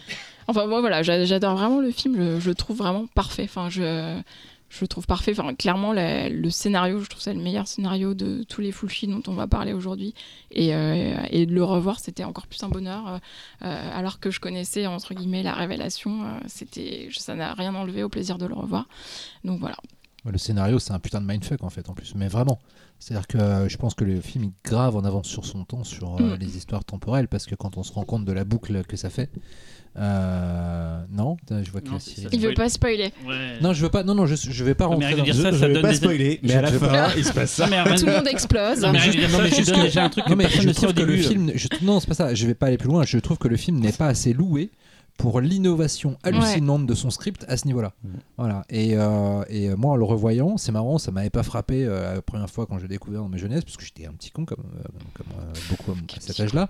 Enfin 0.49 0.67
bon 0.67 0.81
voilà, 0.81 1.03
j'a- 1.03 1.27
j'adore 1.27 1.57
vraiment 1.59 1.81
le 1.83 1.91
film, 1.91 2.17
je, 2.17 2.41
je 2.41 2.49
le 2.49 2.55
trouve 2.55 2.79
vraiment 2.79 3.07
parfait. 3.15 3.45
Enfin, 3.45 3.69
je, 3.69 4.19
je 4.69 4.81
le 4.81 4.89
trouve 4.89 5.07
parfait. 5.07 5.33
Enfin, 5.39 5.55
clairement, 5.55 5.93
la- 5.93 6.29
le 6.29 6.51
scénario, 6.51 7.01
je 7.01 7.09
trouve 7.09 7.23
ça 7.23 7.33
le 7.33 7.41
meilleur 7.41 7.67
scénario 7.69 8.15
de 8.15 8.43
tous 8.43 8.61
les 8.61 8.73
Fulci 8.73 9.07
dont 9.07 9.23
on 9.29 9.35
va 9.35 9.47
parler 9.47 9.73
aujourd'hui. 9.73 10.13
Et, 10.51 10.75
euh, 10.75 11.17
et 11.31 11.47
de 11.47 11.55
le 11.55 11.63
revoir, 11.65 12.01
c'était 12.01 12.25
encore 12.25 12.47
plus 12.47 12.63
un 12.65 12.69
bonheur. 12.69 13.07
euh, 13.09 13.19
euh, 13.63 13.91
alors 13.99 14.19
que 14.21 14.31
je 14.31 14.41
connaissais 14.41 14.87
entre 14.87 15.15
guillemets 15.15 15.43
la 15.43 15.53
révélation, 15.55 16.25
euh, 16.25 16.39
c'était, 16.47 17.09
ça 17.17 17.35
n'a 17.35 17.55
rien 17.55 17.75
enlevé 17.75 18.03
au 18.03 18.09
plaisir 18.09 18.39
de 18.39 18.47
le 18.47 18.55
revoir. 18.55 18.89
Donc 19.45 19.61
voilà. 19.61 19.77
Le 20.29 20.39
scénario, 20.39 20.81
c'est 20.81 20.93
un 20.93 20.99
putain 20.99 21.21
de 21.21 21.27
mindfuck 21.27 21.63
en 21.63 21.71
fait, 21.71 21.89
en 21.89 21.95
plus, 21.95 22.15
mais 22.17 22.27
vraiment. 22.27 22.59
C'est-à-dire 22.99 23.29
que 23.29 23.69
je 23.69 23.77
pense 23.77 23.95
que 23.95 24.03
le 24.05 24.21
film 24.21 24.45
est 24.45 24.53
grave 24.69 24.97
en 24.97 25.05
avance 25.05 25.29
sur 25.29 25.45
son 25.45 25.65
temps, 25.65 25.85
sur 25.85 26.21
Mm. 26.21 26.35
les 26.41 26.57
histoires 26.57 26.85
temporelles, 26.85 27.29
parce 27.29 27.47
que 27.47 27.55
quand 27.55 27.77
on 27.77 27.85
se 27.85 27.93
rend 27.93 28.05
compte 28.05 28.25
de 28.25 28.33
la 28.33 28.45
boucle 28.45 28.83
que 28.85 28.97
ça 28.97 29.09
fait. 29.11 29.31
Euh, 31.19 31.55
non, 31.55 31.63
je 31.65 31.71
vois 31.71 31.81
que 31.81 31.89
Non, 31.89 31.99
Cyril-. 31.99 32.29
Il 32.33 32.41
veut 32.41 32.55
pas 32.55 32.69
spoiler. 32.69 33.13
Ouais. 33.27 33.59
Non, 33.61 33.73
je 33.73 33.83
veux 33.83 33.89
pas. 33.91 34.03
Non, 34.03 34.15
non, 34.15 34.27
je, 34.27 34.35
je 34.37 34.65
vais 34.65 34.75
pas 34.75 34.87
Mais 34.89 34.95
rentrer 34.95 35.07
arrête 35.07 35.19
dans 35.19 35.25
dire 35.25 35.35
Je, 35.35 35.43
ça, 35.43 35.53
je 35.53 35.57
ça 35.59 35.67
vais 35.69 35.73
donne 35.75 35.83
pas 35.83 35.91
des- 35.91 35.97
spoiler, 35.97 36.41
mais 36.43 36.55
à 36.55 36.63
la 36.63 36.73
fin, 36.73 37.09
il 37.17 37.25
se 37.25 37.33
passe 37.33 37.53
ça. 37.53 37.67
Non, 37.67 37.77
mais 37.87 37.97
Tout 37.97 38.07
le 38.07 38.13
monde 38.13 38.29
explose. 38.29 38.81
Non, 38.81 38.93
mais 38.93 38.99
Non, 38.99 39.39
mais 39.43 39.49
juste 39.51 39.73
que- 39.75 39.81
déjà 39.83 40.05
un 40.05 40.09
truc 40.11 40.29
Non, 40.29 40.37
mais 40.37 40.49
je 40.49 40.71
trouve 40.71 40.95
que 40.95 41.03
le 41.03 41.15
euh. 41.15 41.17
film. 41.19 41.53
je- 41.55 41.69
non, 41.83 42.01
c'est 42.01 42.09
pas 42.09 42.15
ça. 42.15 42.35
Je 42.35 42.47
vais 42.47 42.55
pas 42.55 42.67
aller 42.67 42.79
plus 42.79 42.89
loin. 42.89 43.05
Je 43.05 43.19
trouve 43.19 43.39
que 43.39 43.49
le 43.49 43.57
film 43.57 43.79
n'est 43.81 43.93
pas 43.93 44.07
assez 44.09 44.33
loué 44.33 44.71
pour 45.19 45.41
l'innovation 45.41 46.19
hallucinante 46.23 46.85
de 46.87 46.93
son 46.95 47.09
script 47.09 47.47
à 47.49 47.57
ce 47.57 47.67
niveau-là. 47.67 47.95
Mhm. 48.05 48.11
Voilà. 48.37 48.65
Et, 48.69 48.97
euh, 48.97 49.43
et 49.49 49.71
moi, 49.75 49.93
en 49.93 49.97
le 49.97 50.05
revoyant, 50.05 50.59
c'est 50.59 50.73
marrant, 50.73 50.99
ça 50.99 51.11
m'avait 51.11 51.31
pas 51.31 51.43
frappé 51.43 51.87
euh, 51.87 52.17
la 52.17 52.21
première 52.23 52.51
fois 52.51 52.67
quand 52.67 52.77
je 52.77 52.83
l'ai 52.83 52.89
découvert 52.89 53.23
dans 53.23 53.29
ma 53.31 53.39
jeunesse, 53.39 53.65
parce 53.65 53.79
que 53.79 53.85
j'étais 53.85 54.07
un 54.07 54.13
petit 54.13 54.31
con 54.31 54.45
comme, 54.45 54.63
euh, 54.79 54.83
comme 55.15 55.27
euh, 55.41 55.53
beaucoup 55.71 55.93
à 55.93 56.21
cet 56.21 56.39
âge-là. 56.41 56.69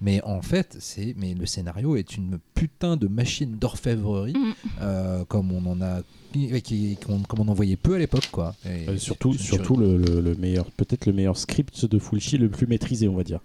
Mais 0.00 0.20
en 0.24 0.42
fait, 0.42 0.76
c'est 0.80 1.14
mais 1.16 1.34
le 1.34 1.46
scénario 1.46 1.96
est 1.96 2.16
une 2.16 2.38
putain 2.54 2.96
de 2.96 3.06
machine 3.06 3.56
d'orfèvrerie, 3.56 4.32
Mhm. 4.34 4.52
euh, 4.82 5.24
comme 5.24 5.52
on 5.52 5.64
en 5.66 5.80
a, 5.80 6.00
qui- 6.32 6.60
qui- 6.62 6.96
qu'on- 6.96 7.20
comme 7.20 7.40
on 7.40 7.48
en 7.48 7.54
voyait 7.54 7.76
peu 7.76 7.94
à 7.94 7.98
l'époque, 7.98 8.28
quoi. 8.32 8.54
Et 8.66 8.88
Euh, 8.88 8.96
surtout, 8.98 9.32
surtout 9.34 9.76
le, 9.76 9.96
le- 9.96 10.20
le 10.20 10.34
meilleur, 10.34 10.70
peut-être 10.72 11.06
le 11.06 11.12
meilleur 11.12 11.36
script 11.36 11.84
de 11.86 11.98
Fulci, 11.98 12.38
le 12.38 12.48
plus 12.48 12.66
maîtrisé, 12.66 13.06
on 13.08 13.14
va 13.14 13.22
dire. 13.24 13.40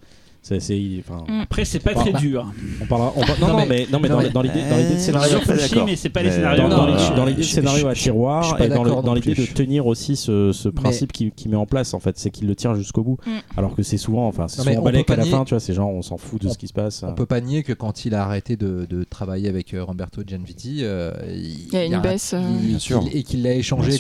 Il- 0.52 1.04
enfin, 1.08 1.24
Mm. 1.28 1.42
Après, 1.42 1.66
c'est 1.66 1.80
pas 1.80 1.94
très 1.94 2.14
dur. 2.14 2.46
on 2.82 2.86
parlera. 2.86 3.14
on 3.16 3.20
non, 3.22 3.28
Non, 3.40 3.48
non, 3.60 3.66
mais- 3.68 3.88
non, 3.92 4.00
mais 4.00 4.10
non, 4.10 4.22
dans, 4.22 4.30
dans 4.32 4.42
l'idée, 4.42 4.62
dans 4.70 4.78
l'idée 4.78 4.90
de 4.90 4.96
Euh, 4.96 4.98
scénario, 5.00 5.38
mais 5.86 5.96
c'est 5.96 6.10
pas 6.10 6.24
les 6.24 6.32
scénarios. 6.32 6.70
dans, 6.70 7.26
l'idée- 7.26 7.38
de 7.42 7.44
scénario 7.44 7.88
à 7.88 7.94
tiroir 7.94 8.62
et 8.62 8.68
dans, 8.70 9.14
l'idée 9.14 9.36
de 9.36 9.46
tenir 9.46 9.86
aussi 9.88 10.16
ce, 10.16 10.52
ce 10.52 10.70
principe 10.70 11.12
qu'il 11.12 11.32
qui 11.32 11.50
met 11.50 11.56
en 11.56 11.66
place 11.66 11.94
en 11.94 12.00
fait 12.00 12.18
c'est 12.18 12.30
qu'il 12.32 12.48
le 12.48 12.56
tient 12.56 12.74
jusqu'au 12.74 13.04
bout 13.04 13.18
Mm. 13.26 13.30
alors 13.58 13.76
que 13.76 13.84
c'est 13.84 13.98
souvent 13.98 14.28
enfin 14.28 14.48
c'est 14.48 14.62
souvent 14.64 14.80
on 14.80 14.84
balèque 14.84 15.10
à 15.10 15.16
la 15.18 15.26
fin 15.26 15.44
tu 15.46 15.54
vois 15.54 15.60
c'est 15.60 15.74
genre 15.74 15.90
on 15.90 16.02
s'en 16.02 16.18
fout 16.18 16.42
de 16.42 16.48
on- 16.48 16.52
ce 16.54 16.58
qui 16.58 16.68
se 16.68 16.74
passe 16.74 17.04
On 17.04 17.14
peut 17.14 17.26
pas 17.26 17.42
nier 17.42 17.64
que 17.64 17.74
quand 17.74 18.06
il 18.06 18.16
a 18.16 18.24
arrêté 18.24 18.56
de, 18.56 18.86
de 18.90 19.04
travailler 19.04 19.50
avec 19.50 19.74
euh, 19.74 19.84
Roberto 19.84 20.22
Gianvitti, 20.26 20.80
euh, 20.84 21.12
il, 21.28 21.68
y 21.74 21.76
a 21.78 21.86
une 21.86 22.00
baisse, 22.02 22.34
euh, 22.34 22.42
il- 22.62 23.18
et 23.18 23.24
qu'il 23.24 23.44
l'a 23.44 23.54
échangé 23.54 23.92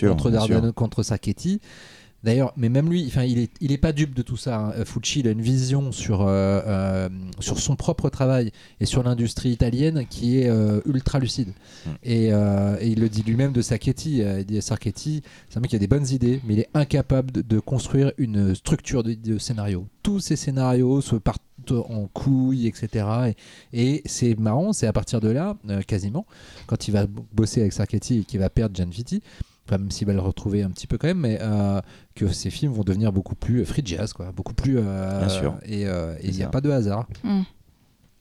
contre 0.76 1.04
Sacchetti. 1.04 1.60
D'ailleurs, 2.24 2.54
mais 2.58 2.70
même 2.70 2.90
lui, 2.90 3.06
enfin, 3.08 3.24
il 3.24 3.40
est, 3.40 3.52
il 3.62 3.72
est 3.72 3.78
pas 3.78 3.94
dupe 3.94 4.14
de 4.14 4.22
tout 4.22 4.36
ça. 4.38 4.58
hein. 4.58 4.74
Euh, 4.78 4.86
Fucci, 4.86 5.22
il 5.22 5.28
a 5.28 5.32
une 5.32 5.42
vision 5.42 5.92
sur 5.92 6.22
euh, 6.22 6.62
euh, 6.68 7.10
sur 7.40 7.60
son 7.60 7.76
propre 7.76 8.10
travail 8.10 8.52
et 8.82 8.86
sur 8.86 9.04
l'industrie 9.04 9.52
italienne 9.52 10.06
qui 10.10 10.40
est 10.40 10.50
euh, 10.50 10.82
ultra 10.86 11.20
lucide. 11.20 11.50
Mm. 11.86 11.90
Et, 12.04 12.26
et 12.26 12.88
il 12.88 13.00
le 13.00 13.10
dit 13.10 13.24
lui-même 13.24 13.54
de 13.54 13.62
Sacchetti. 13.62 14.18
il 14.20 14.46
dit 14.46 14.62
Sacchetti, 14.62 15.22
c'est 15.50 15.58
un 15.58 15.62
mec 15.62 15.70
qui 15.70 15.76
a 15.76 15.80
des 15.80 15.88
bonnes 15.88 16.08
idées, 16.10 16.42
mais 16.46 16.56
il 16.56 16.60
est 16.60 16.70
incapable 16.74 17.32
de, 17.32 17.42
de 17.42 17.60
construire 17.60 18.12
une 18.18 18.54
structure 18.54 19.04
de, 19.04 19.14
de 19.14 19.38
scénario. 19.38 19.88
Tous 20.04 20.20
ses 20.20 20.36
scénarios 20.36 21.02
se 21.02 21.16
partent 21.16 21.42
en 21.72 22.08
couilles, 22.08 22.68
etc. 22.68 23.06
Et, 23.74 23.82
et 23.94 24.02
c'est 24.06 24.38
marrant, 24.40 24.74
c'est 24.74 24.88
à 24.88 24.94
partir 24.94 25.22
de 25.22 25.30
là, 25.30 25.56
quasiment, 25.88 26.26
quand 26.68 26.88
il 26.88 26.92
va 26.92 27.06
bosser 27.34 27.62
avec 27.62 27.74
Sacchetti 27.74 28.20
et 28.20 28.24
qu'il 28.24 28.40
va 28.40 28.50
perdre 28.50 28.76
Gianvitti, 28.76 29.22
enfin, 29.70 29.78
même 29.78 29.92
s'il 29.92 30.08
va 30.08 30.14
le 30.14 30.20
retrouver 30.20 30.64
un 30.64 30.72
petit 30.72 30.88
peu 30.88 30.98
quand 30.98 31.08
même, 31.08 31.20
mais 31.20 31.38
euh, 31.42 31.80
que 32.16 32.28
ses 32.28 32.50
films 32.50 32.74
vont 32.74 32.84
devenir 32.84 33.12
beaucoup 33.12 33.36
plus 33.36 33.66
free 33.66 33.84
jazz, 33.86 34.14
quoi, 34.14 34.32
beaucoup 34.32 34.54
plus. 34.54 34.78
euh, 34.80 35.20
Bien 35.20 35.30
sûr. 35.30 35.56
Et 35.66 35.86
euh, 35.88 36.16
il 36.24 36.32
n'y 36.32 36.44
a 36.44 36.48
pas 36.50 36.62
de 36.62 36.70
hasard. 36.70 37.08
Mm. 37.24 37.42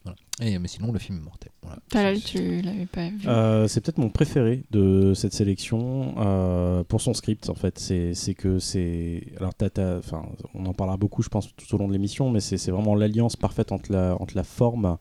Voilà. 0.05 0.17
Et, 0.41 0.57
mais 0.59 0.67
sinon, 0.69 0.91
le 0.93 0.99
film 0.99 1.17
est 1.17 1.21
mortel. 1.23 1.51
Voilà. 1.61 2.15
Tu 2.19 2.61
l'avais 2.61 2.85
pas 2.85 3.09
vu. 3.09 3.27
Euh, 3.27 3.67
c'est 3.67 3.81
peut-être 3.81 3.97
mon 3.97 4.09
préféré 4.09 4.63
de 4.71 5.13
cette 5.13 5.33
sélection 5.33 6.15
euh, 6.17 6.83
pour 6.85 7.01
son 7.01 7.13
script 7.13 7.49
en 7.49 7.53
fait 7.53 7.77
c'est 7.77 8.13
c'est 8.15 8.33
que 8.33 8.57
c'est 8.57 9.21
alors 9.37 9.53
t'as- 9.53 9.69
t'as- 9.69 9.97
enfin 9.97 10.23
on 10.55 10.65
en 10.65 10.73
parlera 10.73 10.97
beaucoup 10.97 11.21
je 11.21 11.29
pense 11.29 11.53
tout 11.55 11.75
au 11.75 11.77
long 11.77 11.87
de 11.87 11.93
l'émission 11.93 12.31
mais 12.31 12.39
c'est 12.39 12.57
c'est 12.57 12.71
vraiment 12.71 12.95
l'alliance 12.95 13.35
parfaite 13.35 13.71
entre 13.71 13.91
la 13.91 14.15
entre 14.19 14.35
la 14.35 14.43
forme 14.43 14.85
euh, 14.85 14.95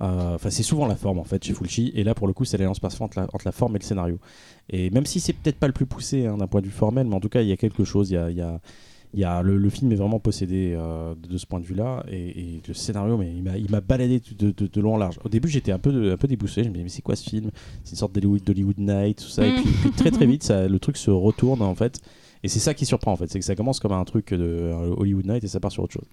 enfin 0.00 0.50
c'est 0.50 0.62
souvent 0.62 0.86
la 0.86 0.96
forme 0.96 1.18
en 1.18 1.24
fait 1.24 1.44
chez 1.44 1.52
Fulci 1.54 1.92
et 1.94 2.02
là 2.04 2.14
pour 2.14 2.26
le 2.26 2.32
coup 2.32 2.44
c'est 2.44 2.56
l'alliance 2.56 2.80
parfaite 2.80 3.02
entre 3.02 3.18
la, 3.20 3.24
entre 3.32 3.44
la 3.44 3.52
forme 3.52 3.76
et 3.76 3.78
le 3.78 3.84
scénario 3.84 4.18
et 4.70 4.88
même 4.90 5.04
si 5.04 5.20
c'est 5.20 5.34
peut-être 5.34 5.58
pas 5.58 5.66
le 5.66 5.72
plus 5.74 5.84
poussé 5.86 6.26
hein, 6.26 6.38
d'un 6.38 6.46
point 6.46 6.60
de 6.62 6.66
vue 6.66 6.72
formel 6.72 7.06
mais 7.06 7.14
en 7.14 7.20
tout 7.20 7.28
cas 7.28 7.42
il 7.42 7.48
y 7.48 7.52
a 7.52 7.56
quelque 7.58 7.84
chose 7.84 8.10
il 8.10 8.14
y 8.14 8.16
a, 8.16 8.30
il 8.30 8.36
y 8.36 8.40
a 8.40 8.60
il 9.14 9.20
y 9.20 9.24
a, 9.24 9.42
le, 9.42 9.58
le 9.58 9.68
film 9.68 9.92
est 9.92 9.96
vraiment 9.96 10.18
possédé 10.20 10.72
euh, 10.74 11.14
de, 11.14 11.28
de 11.28 11.36
ce 11.36 11.44
point 11.44 11.60
de 11.60 11.66
vue-là 11.66 12.02
et, 12.10 12.16
et 12.30 12.62
le 12.66 12.72
scénario, 12.72 13.18
mais 13.18 13.30
il 13.30 13.70
m'a, 13.70 13.82
baladé 13.82 14.22
de, 14.38 14.52
de, 14.52 14.66
de 14.66 14.80
long 14.80 14.94
en 14.94 14.96
large. 14.96 15.18
Au 15.22 15.28
début, 15.28 15.50
j'étais 15.50 15.70
un 15.70 15.78
peu, 15.78 16.12
un 16.12 16.16
peu 16.16 16.26
déboussolé. 16.26 16.64
Je 16.64 16.68
me 16.70 16.72
disais, 16.76 16.84
mais 16.84 16.88
c'est 16.88 17.02
quoi 17.02 17.14
ce 17.14 17.28
film? 17.28 17.50
C'est 17.84 17.90
une 17.90 17.98
sorte 17.98 18.14
d'Hollywood, 18.14 18.78
Night, 18.78 19.18
tout 19.18 19.28
ça. 19.28 19.46
Et 19.46 19.50
Mm. 19.50 19.56
puis, 19.56 19.70
puis 19.82 19.90
très 19.90 20.10
très 20.12 20.24
vite, 20.24 20.42
ça, 20.44 20.66
le 20.66 20.78
truc 20.78 20.96
se 20.96 21.10
retourne 21.10 21.60
en 21.60 21.74
fait. 21.74 22.00
Et 22.42 22.48
c'est 22.48 22.58
ça 22.58 22.72
qui 22.72 22.86
surprend 22.86 23.12
en 23.12 23.16
fait, 23.16 23.30
c'est 23.30 23.38
que 23.38 23.44
ça 23.44 23.54
commence 23.54 23.80
comme 23.80 23.92
un 23.92 24.02
truc 24.04 24.32
de 24.32 24.70
un 24.72 24.92
Hollywood 24.96 25.26
Night 25.26 25.44
et 25.44 25.48
ça 25.48 25.60
part 25.60 25.72
sur 25.72 25.82
autre 25.82 25.92
chose. 25.92 26.06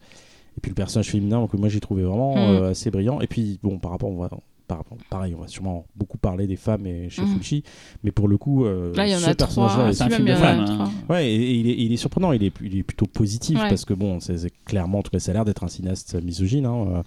Et 0.60 0.62
puis 0.62 0.72
le 0.72 0.76
personnage 0.76 1.10
féminin, 1.10 1.40
donc 1.40 1.54
moi 1.54 1.70
j'ai 1.70 1.80
trouvé 1.80 2.04
vraiment 2.04 2.36
Mm. 2.36 2.38
euh, 2.38 2.70
assez 2.72 2.92
brillant. 2.92 3.22
Et 3.22 3.28
puis 3.28 3.58
bon, 3.64 3.80
par 3.80 3.92
rapport, 3.92 4.10
on 4.10 4.18
va 4.18 4.28
par- 4.68 4.84
pareil, 5.10 5.34
on 5.36 5.42
va 5.42 5.48
sûrement 5.48 5.86
beaucoup 5.96 6.18
parler 6.18 6.48
des 6.48 6.58
femmes 6.58 6.86
et 6.86 7.10
chez. 7.10 7.22
Fulci, 7.26 7.64
mais 8.04 8.12
pour 8.12 8.28
le 8.28 8.38
coup, 8.38 8.66
euh, 8.66 8.94
Là, 8.94 9.08
il 9.08 9.12
y 9.14 9.16
en 9.16 9.20
ce 9.20 9.30
a 9.30 9.34
personnage-là 9.36 9.90
est 9.90 9.94
c'est 9.94 10.04
un 10.04 10.10
film 10.10 10.26
de 10.28 10.32
il 10.32 10.34
y 10.34 10.38
en 10.38 10.38
a 10.38 10.42
femmes, 10.42 10.66
hein. 10.82 10.92
Ouais, 11.10 11.28
et, 11.32 11.34
et 11.36 11.54
il, 11.56 11.70
est, 11.70 11.76
il 11.86 11.94
est 11.94 11.98
surprenant, 11.98 12.34
il 12.34 12.44
est, 12.44 12.54
il 12.62 12.78
est 12.78 12.84
plutôt 12.84 13.06
positif 13.08 13.58
Ouais. 13.58 13.70
parce 13.70 13.86
que 13.86 13.94
bon, 13.96 14.20
c'est 14.20 14.38
c'est 14.38 14.52
clairement, 14.66 15.00
en 15.00 15.02
tout 15.02 15.10
cas, 15.12 15.20
ça 15.20 15.32
a 15.32 15.34
l'air 15.36 15.46
d'être 15.46 15.64
un 15.64 15.70
cinéaste 15.70 16.22
misogyne. 16.22 16.66
hein, 16.68 17.04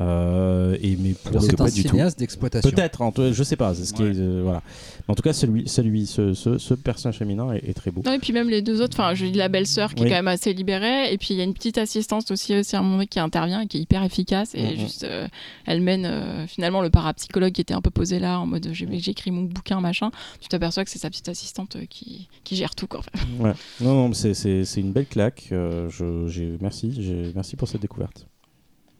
euh, 0.00 0.76
et 0.80 0.96
mais 0.96 1.14
pour 1.14 1.42
C'est 1.42 1.52
un 1.54 1.56
pas 1.56 1.68
cinéaste 1.70 2.18
d'exploitation. 2.18 2.70
peut-être, 2.70 3.02
en 3.02 3.10
tout- 3.10 3.32
je 3.32 3.42
sais 3.42 3.56
pas, 3.56 3.74
c'est 3.74 3.84
ce 3.84 3.92
qui 3.92 4.02
Ouais. 4.02 4.10
est, 4.10 4.18
euh, 4.20 4.40
voilà. 4.44 4.62
Mais 5.08 5.12
en 5.12 5.14
tout 5.16 5.22
cas, 5.22 5.32
celui, 5.32 5.68
celui, 5.68 6.06
ce, 6.06 6.32
ce, 6.32 6.58
ce 6.58 6.74
personnage 6.74 7.18
féminin 7.18 7.52
est, 7.52 7.68
est 7.68 7.74
très 7.74 7.90
beau. 7.90 8.02
Non, 8.06 8.12
et 8.12 8.18
puis 8.20 8.32
même 8.32 8.48
les 8.48 8.62
deux 8.62 8.80
autres, 8.82 8.96
enfin, 8.98 9.14
je 9.14 9.26
dis 9.26 9.32
la 9.38 9.48
belle-sœur 9.48 9.94
qui 9.94 10.02
Oui. 10.02 10.06
est 10.06 10.10
quand 10.10 10.16
même 10.18 10.28
assez 10.28 10.52
libérée, 10.52 11.12
et 11.12 11.18
puis 11.18 11.28
il 11.34 11.38
y 11.38 11.40
a 11.40 11.44
une 11.44 11.54
petite 11.54 11.76
assistante 11.78 12.30
aussi, 12.30 12.54
aussi 12.56 12.76
à 12.76 12.78
un 12.78 12.82
moment 12.82 12.94
donné 12.96 13.08
qui 13.08 13.18
intervient 13.18 13.62
et 13.62 13.66
qui 13.66 13.78
est 13.78 13.80
hyper 13.80 14.04
efficace, 14.04 14.54
et 14.54 14.62
Mhm. 14.62 14.76
juste, 14.78 15.02
euh, 15.04 15.26
elle 15.66 15.80
mène 15.80 16.06
euh, 16.06 16.46
finalement 16.46 16.82
le 16.82 16.90
parapsychologue 16.90 17.52
qui 17.52 17.60
était 17.60 17.74
un 17.74 17.80
peu 17.82 17.90
posé 17.90 18.20
là, 18.20 18.38
en 18.38 18.46
mode 18.46 18.68
j'ai- 18.72 18.86
j'écris 19.00 19.32
mon 19.32 19.42
bouquin, 19.42 19.80
machin. 19.80 20.10
Tu 20.40 20.48
t'aperçois 20.48 20.84
que 20.84 20.90
c'est 20.90 21.00
sa 21.00 21.10
petite 21.10 21.28
assistante 21.28 21.74
euh, 21.76 21.84
qui, 21.90 22.28
qui 22.44 22.54
gère 22.54 22.76
tout, 22.76 22.86
quoi. 22.86 23.00
Ouais. 23.40 23.52
Non, 23.80 23.94
non, 23.94 24.08
mais 24.08 24.14
c'est- 24.14 24.34
c'est 24.34 24.64
c'est 24.64 24.80
une 24.80 24.92
belle 24.92 25.06
claque. 25.06 25.48
euh, 25.52 25.88
je, 25.90 26.28
j'ai- 26.28 26.56
merci, 26.60 26.92
j'ai- 26.96 27.32
merci 27.34 27.56
pour 27.56 27.66
cette 27.66 27.80
découverte. 27.82 28.26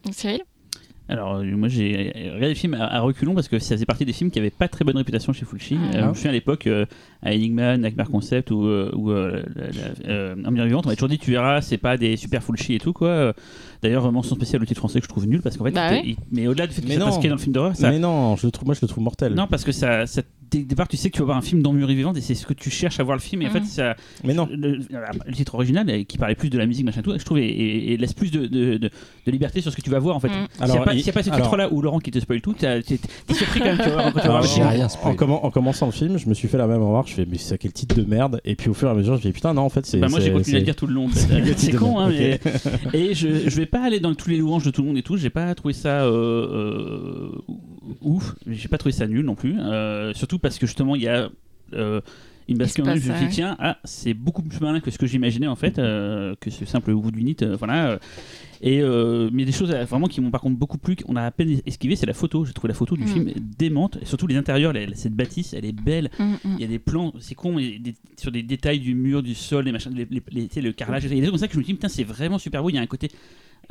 Donc 0.03 0.15
Cyril? 0.15 0.41
Alors, 1.11 1.35
euh, 1.35 1.43
moi 1.57 1.67
j'ai 1.67 2.11
regardé 2.27 2.49
le 2.49 2.53
film 2.55 2.73
à, 2.73 2.85
à 2.85 2.99
reculons 3.01 3.35
parce 3.35 3.47
que 3.47 3.59
ça 3.59 3.75
faisait 3.75 3.85
partie 3.85 4.05
des 4.05 4.13
films 4.13 4.31
qui 4.31 4.39
avaient 4.39 4.49
pas 4.49 4.67
très 4.67 4.85
bonne 4.85 4.95
réputation 4.97 5.33
chez 5.33 5.45
Fulci. 5.45 5.77
Ah. 5.93 5.97
Euh, 5.97 6.01
je 6.03 6.07
me 6.07 6.13
souviens 6.13 6.29
à 6.31 6.33
l'époque, 6.33 6.67
euh, 6.67 6.85
à 7.21 7.31
Enigma, 7.33 7.77
Nightmare 7.77 8.09
Concept 8.09 8.49
ou, 8.51 8.65
euh, 8.65 8.89
ou 8.95 9.11
euh, 9.11 9.43
euh, 10.07 10.35
Vivante, 10.65 10.85
on 10.85 10.89
m'a 10.89 10.95
toujours 10.95 11.09
dit 11.09 11.19
tu 11.19 11.31
verras, 11.31 11.61
c'est 11.61 11.77
pas 11.77 11.97
des 11.97 12.15
super 12.17 12.41
Fulci 12.43 12.75
et 12.75 12.79
tout 12.79 12.93
quoi. 12.93 13.33
D'ailleurs, 13.81 14.11
mention 14.11 14.35
spéciale 14.35 14.61
au 14.61 14.65
titre 14.65 14.79
français 14.79 14.99
que 14.99 15.05
je 15.05 15.09
trouve 15.09 15.27
nul 15.27 15.41
parce 15.41 15.57
qu'en 15.57 15.65
fait, 15.65 15.71
Bah 15.71 15.95
il- 15.97 16.11
il- 16.11 16.15
mais 16.31 16.47
au-delà 16.47 16.67
du 16.67 16.73
fait 16.73 16.81
que 16.81 16.87
Mais 16.87 16.95
ça 16.95 17.01
passe 17.05 17.15
non. 17.15 17.19
qu'il 17.19 17.23
y 17.25 17.27
a 17.27 17.29
dans 17.31 17.35
le 17.35 17.41
film 17.41 17.53
d'horreur, 17.53 17.75
ça. 17.75 17.89
Mais 17.89 17.99
non, 17.99 18.35
je 18.37 18.47
le 18.47 18.51
trouve, 18.51 18.67
moi 18.67 18.75
je 18.75 18.79
le 18.81 18.87
trouve 18.87 19.03
mortel. 19.03 19.33
Non, 19.33 19.47
parce 19.47 19.63
que 19.63 19.71
ça, 19.71 20.05
ça- 20.07 20.21
dès 20.51 20.59
le 20.59 20.65
départ, 20.65 20.87
tu 20.87 20.97
sais 20.97 21.09
que 21.09 21.15
tu 21.15 21.19
vas 21.21 21.25
voir 21.25 21.37
un 21.37 21.41
film 21.41 21.61
d'Emmure 21.61 21.87
Vivante 21.87 22.17
et 22.17 22.21
c'est 22.21 22.35
ce 22.35 22.45
que 22.45 22.53
tu 22.53 22.69
cherches 22.69 22.99
à 22.99 23.03
voir 23.03 23.15
le 23.15 23.21
film. 23.21 23.41
Et 23.41 23.45
en 23.47 23.49
Mhm. 23.49 23.61
fait, 23.61 23.65
ça, 23.65 23.95
Mais 24.23 24.33
non. 24.33 24.47
le, 24.51 24.79
le 25.25 25.33
titre 25.33 25.55
original 25.55 25.89
euh, 25.89 26.03
qui 26.03 26.17
parlait 26.17 26.35
plus 26.35 26.49
de 26.49 26.57
la 26.57 26.65
musique 26.65 26.85
machin 26.85 27.01
tout 27.01 27.13
je 27.17 27.23
trouve 27.23 27.39
et, 27.39 27.45
et- 27.47 27.93
et 27.93 27.97
laisse 27.97 28.13
plus 28.13 28.31
de, 28.31 28.45
de, 28.45 28.77
de- 28.77 28.89
de 29.25 29.31
liberté 29.31 29.61
sur 29.61 29.71
ce 29.71 29.77
que 29.77 29.81
tu 29.81 29.89
vas 29.89 29.99
voir 29.99 30.15
en 30.15 30.19
fait 30.19 30.27
Mm. 30.27 30.47
s'il 30.65 30.65
n'y 30.73 30.77
a 30.77 30.81
pas, 30.81 30.93
il- 30.93 30.97
s'il 30.99 31.07
y 31.07 31.09
a 31.09 31.13
pas 31.13 31.23
ce 31.23 31.29
alors- 31.29 31.41
titre 31.47 31.57
là 31.57 31.71
où 31.71 31.81
Laurent 31.81 31.99
qui 31.99 32.11
te 32.11 32.19
spoil 32.19 32.41
tout 32.41 32.53
t'es 32.53 32.81
surpris 33.33 33.59
quand 33.61 33.65
même 33.67 33.77
tu 33.81 33.89
vois, 33.89 34.11
quand 34.11 34.19
tu 34.41 34.61
rien 34.61 34.87
en, 34.87 35.45
en 35.45 35.51
commençant 35.51 35.85
le 35.85 35.91
film, 35.91 36.17
je 36.17 36.27
me 36.27 36.33
suis 36.33 36.47
fait 36.47 36.57
la 36.57 36.67
même 36.67 36.81
remarque. 36.83 37.07
Je 37.09 37.13
fais, 37.13 37.25
mais 37.29 37.37
c'est 37.37 37.57
quel 37.57 37.71
titre 37.73 37.95
de 37.95 38.03
merde? 38.03 38.41
Et 38.45 38.55
puis 38.55 38.69
au 38.69 38.73
fur 38.73 38.87
et 38.87 38.91
à 38.91 38.93
mesure, 38.93 39.13
je 39.15 39.19
me 39.19 39.23
dis, 39.23 39.31
putain, 39.31 39.53
non, 39.53 39.61
en 39.63 39.69
fait, 39.69 39.85
c'est. 39.85 39.97
Bah, 39.99 40.07
moi 40.09 40.19
j'ai 40.19 40.31
continué 40.31 40.57
à 40.57 40.59
le 40.59 40.65
dire 40.65 40.75
tout 40.75 40.87
le 40.87 40.93
long 40.93 41.07
c'est 41.13 41.71
con 41.75 41.99
hein, 41.99 42.09
mais 42.09 42.39
et 42.93 43.13
je, 43.13 43.49
je 43.49 43.55
vais 43.57 43.65
pas 43.65 43.83
aller 43.83 43.99
dans 43.99 44.13
tous 44.15 44.29
les 44.29 44.37
louanges 44.37 44.63
de 44.65 44.71
tout 44.71 44.81
le 44.81 44.87
monde 44.89 44.97
et 44.97 45.03
tout 45.03 45.15
j'ai 45.17 45.29
pas 45.29 45.53
trouvé 45.55 45.73
ça 45.73 46.03
euh, 46.03 46.11
euh, 46.11 47.31
ouf 48.01 48.35
j'ai 48.47 48.67
pas 48.67 48.77
trouvé 48.77 48.93
ça 48.93 49.07
nul 49.07 49.25
non 49.25 49.35
plus 49.35 49.55
Euh, 49.59 50.13
surtout 50.13 50.39
parce 50.39 50.57
que 50.59 50.65
justement 50.67 50.95
il 50.95 51.01
y 51.03 51.07
a 51.07 51.29
euh, 51.73 52.01
une 52.47 52.57
bascule 52.57 52.83
passe 52.83 52.99
je 52.99 53.11
me 53.11 53.29
tiens 53.29 53.55
ah, 53.59 53.77
c'est 53.83 54.13
beaucoup 54.13 54.41
plus 54.41 54.59
malin 54.59 54.79
que 54.79 54.91
ce 54.91 54.97
que 54.97 55.05
j'imaginais 55.07 55.47
en 55.47 55.55
fait 55.55 55.79
euh, 55.79 56.35
que 56.39 56.49
ce 56.49 56.65
simple 56.65 56.93
bout 56.93 57.11
du 57.11 57.23
nid 57.23 57.37
euh, 57.43 57.55
voilà 57.55 57.99
et 58.63 58.81
euh, 58.81 59.29
mais 59.31 59.45
des 59.45 59.51
choses 59.51 59.71
vraiment 59.71 60.07
qui 60.07 60.21
m'ont 60.21 60.31
par 60.31 60.41
contre 60.41 60.57
beaucoup 60.57 60.77
plu 60.77 60.95
qu'on 60.95 61.15
a 61.15 61.23
à 61.23 61.31
peine 61.31 61.59
esquivé 61.65 61.95
c'est 61.95 62.05
la 62.05 62.13
photo 62.13 62.43
j'ai 62.45 62.53
trouvé 62.53 62.69
la 62.69 62.75
photo 62.75 62.95
du 62.97 63.03
Mm. 63.03 63.07
film 63.07 63.31
démente 63.57 63.97
et 64.01 64.05
surtout 64.05 64.27
les 64.27 64.35
intérieurs 64.35 64.73
cette 64.95 65.13
bâtisse 65.15 65.53
elle 65.53 65.65
est 65.65 65.71
belle 65.71 66.09
Mm, 66.19 66.23
mm. 66.33 66.37
il 66.57 66.61
y 66.61 66.63
a 66.63 66.67
des 66.67 66.79
plans, 66.79 67.13
c'est 67.19 67.35
con, 67.35 67.53
mais 67.55 67.79
des- 67.79 67.95
sur 68.17 68.31
des 68.31 68.43
détails 68.43 68.79
du 68.79 68.93
mur, 68.95 69.23
du 69.23 69.33
sol, 69.33 69.65
les 69.65 69.71
machins, 69.71 69.93
les, 69.95 70.07
les- 70.31 70.61
le 70.61 70.71
carrelage. 70.73 71.05
Il 71.05 71.09
y 71.09 71.13
a 71.13 71.15
des 71.15 71.21
trucs 71.21 71.31
comme 71.31 71.39
ça 71.39 71.47
que 71.47 71.53
je 71.53 71.59
me 71.59 71.63
dis, 71.63 71.73
putain, 71.73 71.87
c'est 71.87 72.03
vraiment 72.03 72.37
super 72.37 72.61
beau. 72.61 72.69
Il 72.69 72.75
y 72.75 72.77
a 72.77 72.81
un 72.81 72.85
côté 72.87 73.09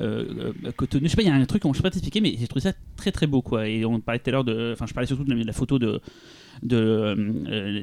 euh, 0.01 0.53
euh. 0.65 0.73
Je 1.03 1.09
sais 1.09 1.17
pas, 1.17 1.23
il 1.23 1.29
y 1.29 1.31
a 1.31 1.35
un 1.35 1.45
truc, 1.45 1.63
je 1.67 1.73
sais 1.77 1.83
pas 1.83 1.91
t'expliquer, 1.91 2.21
mais 2.21 2.35
j'ai 2.39 2.47
trouvé 2.47 2.63
ça 2.63 2.73
très 2.97 3.13
très 3.13 3.27
beau, 3.27 3.43
quoi. 3.43 3.69
Et 3.69 3.85
on 3.85 4.01
parlait 4.01 4.19
tout 4.19 4.31
à 4.31 4.33
l'heure 4.33 4.45
de. 4.45 4.73
Enfin, 4.73 4.87
je 4.87 4.95
parlais 4.95 5.07
surtout 5.07 5.25
de 5.25 5.35
la 5.35 5.53
photo 5.53 5.79
de. 5.79 6.01
De 6.63 6.77
euh, 6.77 7.15
euh, 7.49 7.83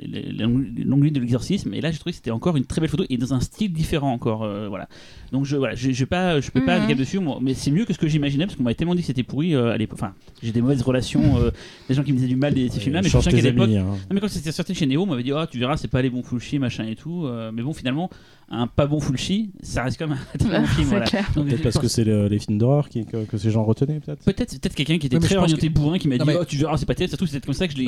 l'onglet 0.85 1.09
de 1.11 1.19
l'exorcisme 1.19 1.73
et 1.73 1.81
là 1.81 1.91
j'ai 1.91 1.97
trouvé 1.97 2.11
que 2.11 2.17
c'était 2.17 2.31
encore 2.31 2.57
une 2.57 2.65
très 2.65 2.81
belle 2.81 2.89
photo 2.89 3.03
et 3.09 3.17
dans 3.17 3.33
un 3.33 3.39
style 3.39 3.73
différent 3.73 4.11
encore 4.11 4.43
euh, 4.43 4.67
voilà 4.67 4.87
donc 5.31 5.45
je 5.45 5.55
voilà 5.57 5.75
je, 5.75 5.91
je, 5.91 6.05
pas 6.05 6.39
je 6.41 6.51
peux 6.51 6.63
pas 6.63 6.75
aller 6.81 6.95
dessus 6.95 7.19
moi, 7.19 7.39
mais 7.41 7.53
c'est 7.53 7.71
mieux 7.71 7.85
que 7.85 7.93
ce 7.93 7.97
que 7.97 8.07
j'imaginais 8.07 8.45
parce 8.45 8.55
qu'on 8.55 8.63
m'avait 8.63 8.75
tellement 8.75 8.95
dit 8.95 9.01
que 9.01 9.07
c'était 9.07 9.23
pourri 9.23 9.55
euh, 9.55 9.71
à 9.71 9.77
l'époque 9.77 9.97
enfin 9.99 10.13
j'ai 10.43 10.51
des 10.51 10.61
mauvaises 10.61 10.81
relations 10.81 11.37
euh, 11.39 11.51
des 11.89 11.95
gens 11.95 12.03
qui 12.03 12.11
me 12.11 12.17
disaient 12.17 12.27
du 12.29 12.35
mal 12.35 12.53
de 12.53 12.67
ces 12.69 12.79
films 12.79 12.93
là 12.95 13.01
mais 13.01 13.09
je 13.09 13.17
qu'à 13.17 13.41
l'époque 13.41 13.69
hein. 13.69 13.95
mais 14.13 14.19
quand 14.19 14.27
c'était 14.27 14.51
sorti 14.51 14.73
chez 14.75 14.85
Neo, 14.85 15.03
on 15.03 15.05
m'avait 15.05 15.23
dit 15.23 15.31
oh, 15.33 15.43
tu 15.49 15.57
verras, 15.59 15.77
c'est 15.77 15.87
pas 15.87 16.01
les 16.01 16.09
bons 16.09 16.23
Fulci, 16.23 16.59
machin 16.59 16.85
et 16.85 16.95
tout. 16.95 17.25
euh, 17.25 17.51
mais 17.53 17.61
bon, 17.61 17.73
finalement, 17.73 18.09
un 18.49 18.67
pas 18.67 18.85
bon 18.87 18.99
Fulci, 18.99 19.51
ça 19.61 19.83
reste 19.83 19.97
quand 19.99 20.07
même 20.07 20.17
un 20.33 20.37
très 20.37 20.59
bon 20.59 20.65
film. 20.67 20.87
Voilà. 20.87 21.05
clair. 21.05 21.29
Donc, 21.35 21.47
Peut-être 21.47 21.63
parce 21.63 21.77
que 21.79 21.87
c'est 21.87 22.03
le- 22.03 22.27
les 22.27 22.39
films 22.39 22.57
d'horreur 22.57 22.89
qui- 22.89 23.05
que, 23.05 23.25
que 23.25 23.37
ces 23.37 23.51
gens 23.51 23.63
retenaient, 23.63 23.99
peut-être. 23.99 24.23
Peut-être 24.23 24.59
peut-être 24.59 24.75
quelqu'un 24.75 24.97
qui 24.97 25.07
était 25.07 25.19
très 25.19 25.35
orienté 25.35 25.69
bourrin 25.69 25.97
qui 25.97 26.07
m'a 26.07 26.17
dit 26.17 26.23
mais- 26.25 26.35
oh, 26.39 26.45
tu 26.45 26.57
verras, 26.57 26.77
c'est 26.77 26.85
pas 26.85 26.95
terrible. 26.95 27.09
Surtout, 27.09 27.25
c'est 27.25 27.33
peut-être 27.33 27.45
comme 27.45 27.53
ça 27.53 27.67
que 27.67 27.73
je 27.73 27.79
l'ai 27.79 27.85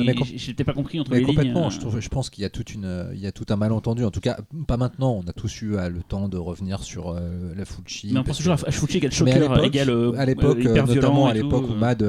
pas 0.70 0.76
compris 0.76 1.00
entre 1.00 1.10
Mais 1.10 1.18
les 1.18 1.24
complètement, 1.24 1.66
euh. 1.66 1.70
je, 1.70 1.78
trouve, 1.80 2.00
je 2.00 2.08
pense 2.08 2.30
qu'il 2.30 2.42
y 2.42 2.44
a 2.44 2.50
toute 2.50 2.74
une, 2.74 3.06
il 3.12 3.20
y 3.20 3.26
a 3.26 3.32
tout 3.32 3.44
un 3.50 3.56
malentendu. 3.56 4.04
En 4.04 4.10
tout 4.10 4.20
cas, 4.20 4.38
pas 4.66 4.76
maintenant. 4.76 5.20
On 5.24 5.28
a 5.28 5.32
tous 5.32 5.62
eu 5.62 5.76
euh, 5.76 5.88
le 5.88 6.02
temps 6.02 6.28
de 6.28 6.36
revenir 6.36 6.82
sur 6.82 7.10
euh, 7.10 7.52
la 7.56 7.64
Fulci. 7.64 8.10
Mais 8.12 8.20
on 8.20 8.24
pense 8.24 8.36
toujours 8.38 8.54
à 8.54 8.56
Fulci 8.70 8.98
égale 8.98 9.12
choqueur, 9.12 9.54
l'époque- 9.54 9.66
égale 9.66 10.12
à 10.16 10.24
l'époque, 10.24 10.58
hyper 10.60 10.86
notamment 10.86 11.26
à 11.26 11.34
l'époque 11.34 11.64
où. 11.70 11.74
Mad 11.74 12.02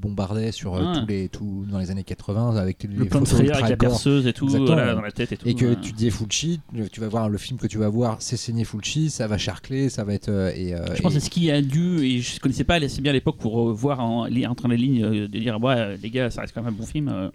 bombardait 0.00 0.52
sur 0.52 0.76
Ah. 0.76 0.92
tous 1.00 1.06
les, 1.06 1.28
tout, 1.28 1.64
dans 1.70 1.78
les 1.78 1.90
années 1.90 2.04
80 2.04 2.56
avec 2.56 2.82
les 2.84 2.88
le 2.94 3.04
plan 3.06 3.20
de 3.20 3.26
avec 3.52 3.68
la 3.70 3.76
perceuse 3.76 4.26
et 4.26 4.32
tout 4.32 4.48
voilà, 4.48 4.94
dans 4.94 5.00
la 5.00 5.10
tête 5.12 5.32
et 5.32 5.36
tout. 5.36 5.48
Et 5.48 5.54
que 5.54 5.74
tu 5.74 5.92
dis 5.92 6.10
Fulci, 6.10 6.60
tu 6.92 7.00
vas 7.00 7.08
voir 7.08 7.28
le 7.28 7.38
film 7.38 7.58
que 7.58 7.66
tu 7.66 7.78
vas 7.78 7.88
voir, 7.88 8.16
c'est 8.20 8.36
signé 8.36 8.64
Fulci, 8.64 9.10
ça 9.10 9.26
va 9.26 9.38
charcler, 9.38 9.88
ça 9.88 10.04
va 10.04 10.14
être. 10.14 10.28
et, 10.30 10.74
Je 10.94 11.02
pense 11.02 11.14
que 11.14 11.20
ce 11.20 11.30
qui 11.30 11.50
a 11.50 11.60
dû, 11.62 12.00
et 12.04 12.20
je 12.20 12.40
connaissais 12.40 12.64
pas 12.64 12.76
assez 12.76 13.00
bien 13.00 13.10
à 13.10 13.14
l'époque 13.14 13.36
pour 13.38 13.72
voir 13.72 14.00
en, 14.00 14.26
li- 14.26 14.46
entre 14.46 14.68
les 14.68 14.76
lignes, 14.76 15.26
de 15.26 15.26
dire, 15.26 15.58
ouais, 15.62 15.96
les 15.96 16.10
gars, 16.10 16.30
ça 16.30 16.42
reste 16.42 16.54
quand 16.54 16.62
même 16.62 16.72
un 16.74 16.76
bon 16.76 16.86
film. 16.86 17.30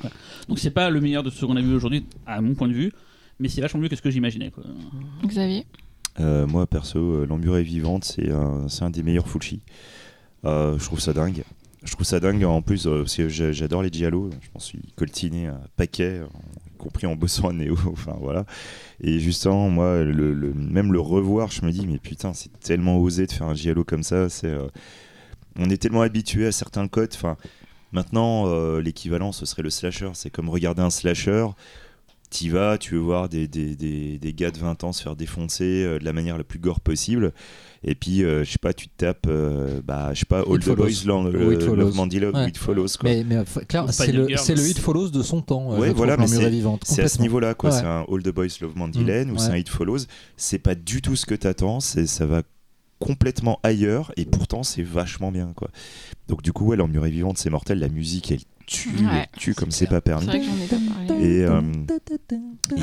Voilà. 0.00 0.14
Donc 0.48 0.58
c'est 0.58 0.70
pas 0.70 0.90
le 0.90 1.00
meilleur 1.00 1.22
de 1.22 1.30
ce 1.30 1.44
qu'on 1.44 1.56
a 1.56 1.60
vu 1.62 1.74
aujourd'hui, 1.74 2.04
à 2.26 2.40
mon 2.40 2.54
point 2.54 2.68
de 2.68 2.72
vue, 2.74 2.92
mais 3.38 3.48
c'est 3.48 3.60
vachement 3.60 3.80
mieux 3.80 3.88
que 3.88 3.96
ce 3.96 4.02
que 4.02 4.10
j'imaginais. 4.10 4.50
quoi. 4.50 4.64
Xavier? 5.24 5.66
Euh, 6.20 6.46
moi, 6.46 6.66
perso, 6.66 6.98
euh, 6.98 7.26
L'Embure 7.26 7.56
vivante, 7.56 8.04
c'est 8.04 8.30
un, 8.30 8.68
c'est 8.68 8.82
un 8.82 8.90
des 8.90 9.02
meilleurs 9.02 9.28
Fulci. 9.28 9.60
Euh, 10.44 10.78
je 10.78 10.84
trouve 10.84 11.00
ça 11.00 11.12
dingue. 11.12 11.44
Je 11.84 11.92
trouve 11.92 12.04
ça 12.06 12.18
dingue 12.18 12.42
en 12.44 12.60
plus, 12.60 12.86
euh, 12.88 13.02
parce 13.02 13.14
que 13.16 13.28
j'a- 13.28 13.52
j'adore 13.52 13.82
les 13.82 13.90
Giallo. 13.92 14.30
Je 14.40 14.48
m'en 14.52 14.58
suis 14.60 14.80
coltiné 14.96 15.46
un 15.46 15.60
paquet, 15.76 16.20
y 16.74 16.76
compris 16.76 17.06
en 17.06 17.14
bossant 17.14 17.48
à 17.50 17.52
Néo. 17.52 17.76
enfin, 17.92 18.16
voilà. 18.20 18.46
Et 19.00 19.20
justement, 19.20 19.68
moi, 19.70 20.02
le, 20.02 20.32
le- 20.34 20.52
même 20.54 20.92
le 20.92 20.98
revoir, 21.00 21.52
je 21.52 21.64
me 21.64 21.70
dis, 21.70 21.86
mais 21.86 21.98
putain, 21.98 22.32
c'est 22.34 22.50
tellement 22.58 22.98
osé 22.98 23.26
de 23.26 23.32
faire 23.32 23.46
un 23.46 23.54
Giallo 23.54 23.84
comme 23.84 24.02
ça. 24.02 24.28
C'est, 24.28 24.48
euh, 24.48 24.66
on 25.56 25.70
est 25.70 25.76
tellement 25.80 26.02
habitué 26.02 26.46
à 26.48 26.52
certains 26.52 26.88
codes. 26.88 27.10
Enfin, 27.14 27.36
maintenant, 27.92 28.44
euh, 28.48 28.80
l'équivalent, 28.80 29.32
ce 29.32 29.46
serait 29.46 29.62
le 29.62 29.70
slasher. 29.70 30.10
C'est 30.14 30.30
comme 30.30 30.48
regarder 30.48 30.82
un 30.82 30.90
slasher. 30.90 31.46
T'y 32.30 32.50
vas, 32.50 32.76
tu 32.76 32.92
veux 32.94 33.00
voir 33.00 33.30
des, 33.30 33.48
des, 33.48 33.74
des, 33.74 34.18
des 34.18 34.32
gars 34.34 34.50
de 34.50 34.58
20 34.58 34.84
ans 34.84 34.92
se 34.92 35.02
faire 35.02 35.16
défoncer 35.16 35.64
euh, 35.82 35.98
de 35.98 36.04
la 36.04 36.12
manière 36.12 36.36
la 36.36 36.44
plus 36.44 36.58
gore 36.58 36.80
possible. 36.80 37.32
Et 37.82 37.94
puis, 37.94 38.22
euh, 38.22 38.44
je 38.44 38.50
sais 38.52 38.58
pas, 38.58 38.74
tu 38.74 38.86
te 38.88 38.92
tapes, 38.98 39.24
euh, 39.28 39.80
bah, 39.82 40.10
je 40.12 40.18
sais 40.20 40.26
pas, 40.26 40.40
All 40.40 40.56
It 40.56 40.60
the. 40.64 40.76
Boys 40.76 41.06
Love, 41.06 41.52
It 41.54 41.62
Follows. 41.62 41.84
Love 41.86 42.48
It 42.48 42.58
Follows. 42.58 42.86
Quoi. 43.00 43.08
Mais, 43.08 43.24
mais 43.24 43.36
c'est 43.92 44.12
le, 44.12 44.26
le 44.56 44.68
Hit 44.68 44.78
Follows 44.78 45.08
de 45.08 45.22
son 45.22 45.40
temps. 45.40 45.70
Ouais, 45.78 45.88
voilà, 45.94 46.16
mais 46.18 46.26
c'est- 46.26 46.42
à 47.02 47.08
ce 47.08 47.22
niveau-là, 47.22 47.54
quoi. 47.54 47.70
Ouais. 47.70 47.76
C'est 47.78 47.86
un 47.86 48.04
All 48.12 48.22
the 48.22 48.28
Boys 48.28 48.46
Love 48.60 48.76
Mandela 48.76 49.24
Mm, 49.24 49.30
ou 49.30 49.38
c'est 49.38 49.50
un. 49.52 49.56
It 49.56 49.68
Follows. 49.70 50.00
C'est 50.36 50.58
pas 50.58 50.74
du 50.74 51.00
tout 51.00 51.16
ce 51.16 51.24
que 51.24 51.34
t'attends. 51.34 51.80
c'est- 51.80 52.04
Ça 52.06 52.26
va 52.26 52.42
complètement 52.98 53.60
ailleurs 53.62 54.12
et 54.16 54.24
pourtant 54.24 54.62
c'est 54.62 54.82
vachement 54.82 55.30
bien, 55.32 55.52
quoi. 55.54 55.70
Donc, 56.28 56.42
du 56.42 56.52
coup, 56.52 56.66
ouais, 56.66 56.76
L'Emmure 56.76 57.06
est 57.06 57.10
vivante, 57.10 57.38
c'est 57.38 57.50
mortel. 57.50 57.78
La 57.78 57.88
musique, 57.88 58.30
elle 58.32 58.40
tue, 58.66 58.90
Ouais. 59.06 59.26
elle 59.32 59.38
tue 59.40 59.54
comme 59.54 59.70
C'est 59.70 59.86
pas 59.86 60.00
permis. 60.00 60.26
vrai 60.26 60.40
que 60.40 60.44
j'en 60.44 60.56
ai 60.56 60.66
pas 60.66 60.92
parlé. 60.94 61.24
Et, 61.24 61.44
euh, 61.44 61.62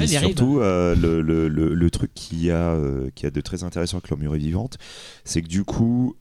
surtout, 0.07 0.59
euh, 0.59 0.95
le, 0.95 1.21
le, 1.21 1.47
le, 1.47 1.73
le 1.73 1.89
truc 1.91 2.11
qui 2.15 2.49
a, 2.49 2.71
euh, 2.71 3.09
qui 3.13 3.25
a 3.25 3.31
de 3.31 3.41
très 3.41 3.63
intéressant 3.63 3.97
avec 3.97 4.09
l'Emmure 4.09 4.35
est 4.35 4.39
vivante, 4.39 4.77
c'est 5.23 5.41
que 5.43 5.47
du 5.47 5.63
coup, 5.63 6.15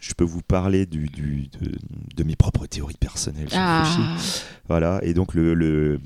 je 0.00 0.14
peux 0.14 0.24
vous 0.24 0.42
parler 0.42 0.86
du, 0.86 1.06
du, 1.08 1.48
de, 1.60 1.72
de 2.16 2.24
mes 2.24 2.34
propres 2.34 2.66
théories 2.66 2.96
personnelles. 2.98 3.48
Ah, 3.52 3.84
Voilà, 4.66 4.98
et 5.02 5.14
donc 5.14 5.34
le, 5.34 5.54
le- 5.54 6.00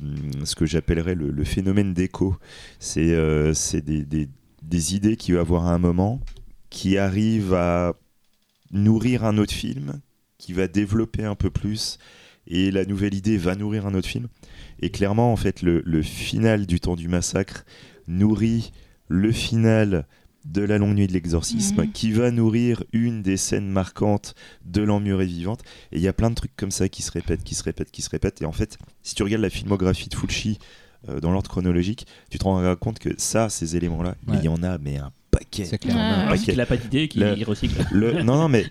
ce 0.44 0.54
que 0.56 0.66
j'appellerais 0.66 1.14
le, 1.14 1.30
le 1.30 1.44
phénomène 1.44 1.94
d'écho, 1.94 2.36
c'est 2.80 3.12
euh, 3.14 3.54
c'est 3.54 3.82
des, 3.82 4.02
des, 4.04 4.28
des 4.62 4.94
idées 4.96 5.16
qu'il 5.16 5.34
va 5.34 5.40
avoir 5.40 5.66
à 5.68 5.72
un 5.74 5.78
moment 5.78 6.20
qui 6.74 6.98
arrivent 6.98 7.54
à 7.54 7.94
nourrir 8.72 9.24
un 9.24 9.38
autre 9.38 9.52
film, 9.54 10.00
qui 10.38 10.52
va 10.52 10.66
développer 10.66 11.22
un 11.24 11.36
peu 11.36 11.48
plus, 11.50 11.98
et 12.48 12.70
la 12.72 12.84
nouvelle 12.84 13.14
idée 13.14 13.36
va 13.38 13.54
nourrir 13.54 13.86
un 13.86 13.94
autre 13.94 14.08
film. 14.08 14.26
Et 14.80 14.90
clairement, 14.90 15.32
en 15.32 15.36
fait, 15.36 15.62
le, 15.62 15.82
le 15.86 16.02
final 16.02 16.66
du 16.66 16.80
temps 16.80 16.96
du 16.96 17.06
massacre 17.08 17.64
nourrit 18.08 18.72
le 19.08 19.30
final 19.32 20.06
de 20.44 20.62
la 20.62 20.76
longue 20.76 20.96
nuit 20.96 21.06
de 21.06 21.12
l'exorcisme, 21.12 21.82
Mhm. 21.82 21.92
qui 21.92 22.10
va 22.10 22.30
nourrir 22.30 22.82
une 22.92 23.22
des 23.22 23.36
scènes 23.38 23.68
marquantes 23.68 24.34
de 24.64 24.82
l'emmurée 24.82 25.24
vivante. 25.26 25.62
Et 25.92 25.96
il 25.96 26.02
y 26.02 26.08
a 26.08 26.12
plein 26.12 26.28
de 26.28 26.34
trucs 26.34 26.54
comme 26.56 26.70
ça 26.72 26.88
qui 26.88 27.02
se 27.02 27.12
répètent, 27.12 27.44
qui 27.44 27.54
se 27.54 27.62
répètent, 27.62 27.90
qui 27.92 28.02
se 28.02 28.10
répètent. 28.10 28.42
Et 28.42 28.44
en 28.44 28.52
fait, 28.52 28.76
si 29.02 29.14
tu 29.14 29.22
regardes 29.22 29.40
la 29.42 29.48
filmographie 29.48 30.08
de 30.10 30.14
Fulci 30.16 30.58
euh, 31.08 31.20
dans 31.20 31.30
l'ordre 31.30 31.48
chronologique, 31.48 32.06
tu 32.30 32.38
te 32.38 32.44
rends 32.44 32.74
compte 32.76 32.98
que 32.98 33.10
ça, 33.16 33.48
ces 33.48 33.76
éléments-là, 33.76 34.16
Ouais. 34.26 34.36
il 34.38 34.44
y 34.44 34.48
en 34.48 34.62
a, 34.62 34.76
mais 34.78 34.98
un 34.98 35.12
paquet. 35.36 35.64
C'est 35.64 35.78
clair. 35.78 35.94
Ouais. 35.96 36.00
on 36.00 36.04
a- 36.04 36.24
Un 36.24 36.26
Ok. 36.26 36.32
mec 36.32 36.40
qui 36.42 36.56
n'a 36.56 36.66
pas 36.66 36.76
d'idée, 36.76 37.08
qui 37.08 37.18
Le- 37.20 37.34
recycle. 37.44 37.74
Le- 37.92 38.22
non, 38.22 38.36
non, 38.36 38.48
mais 38.48 38.64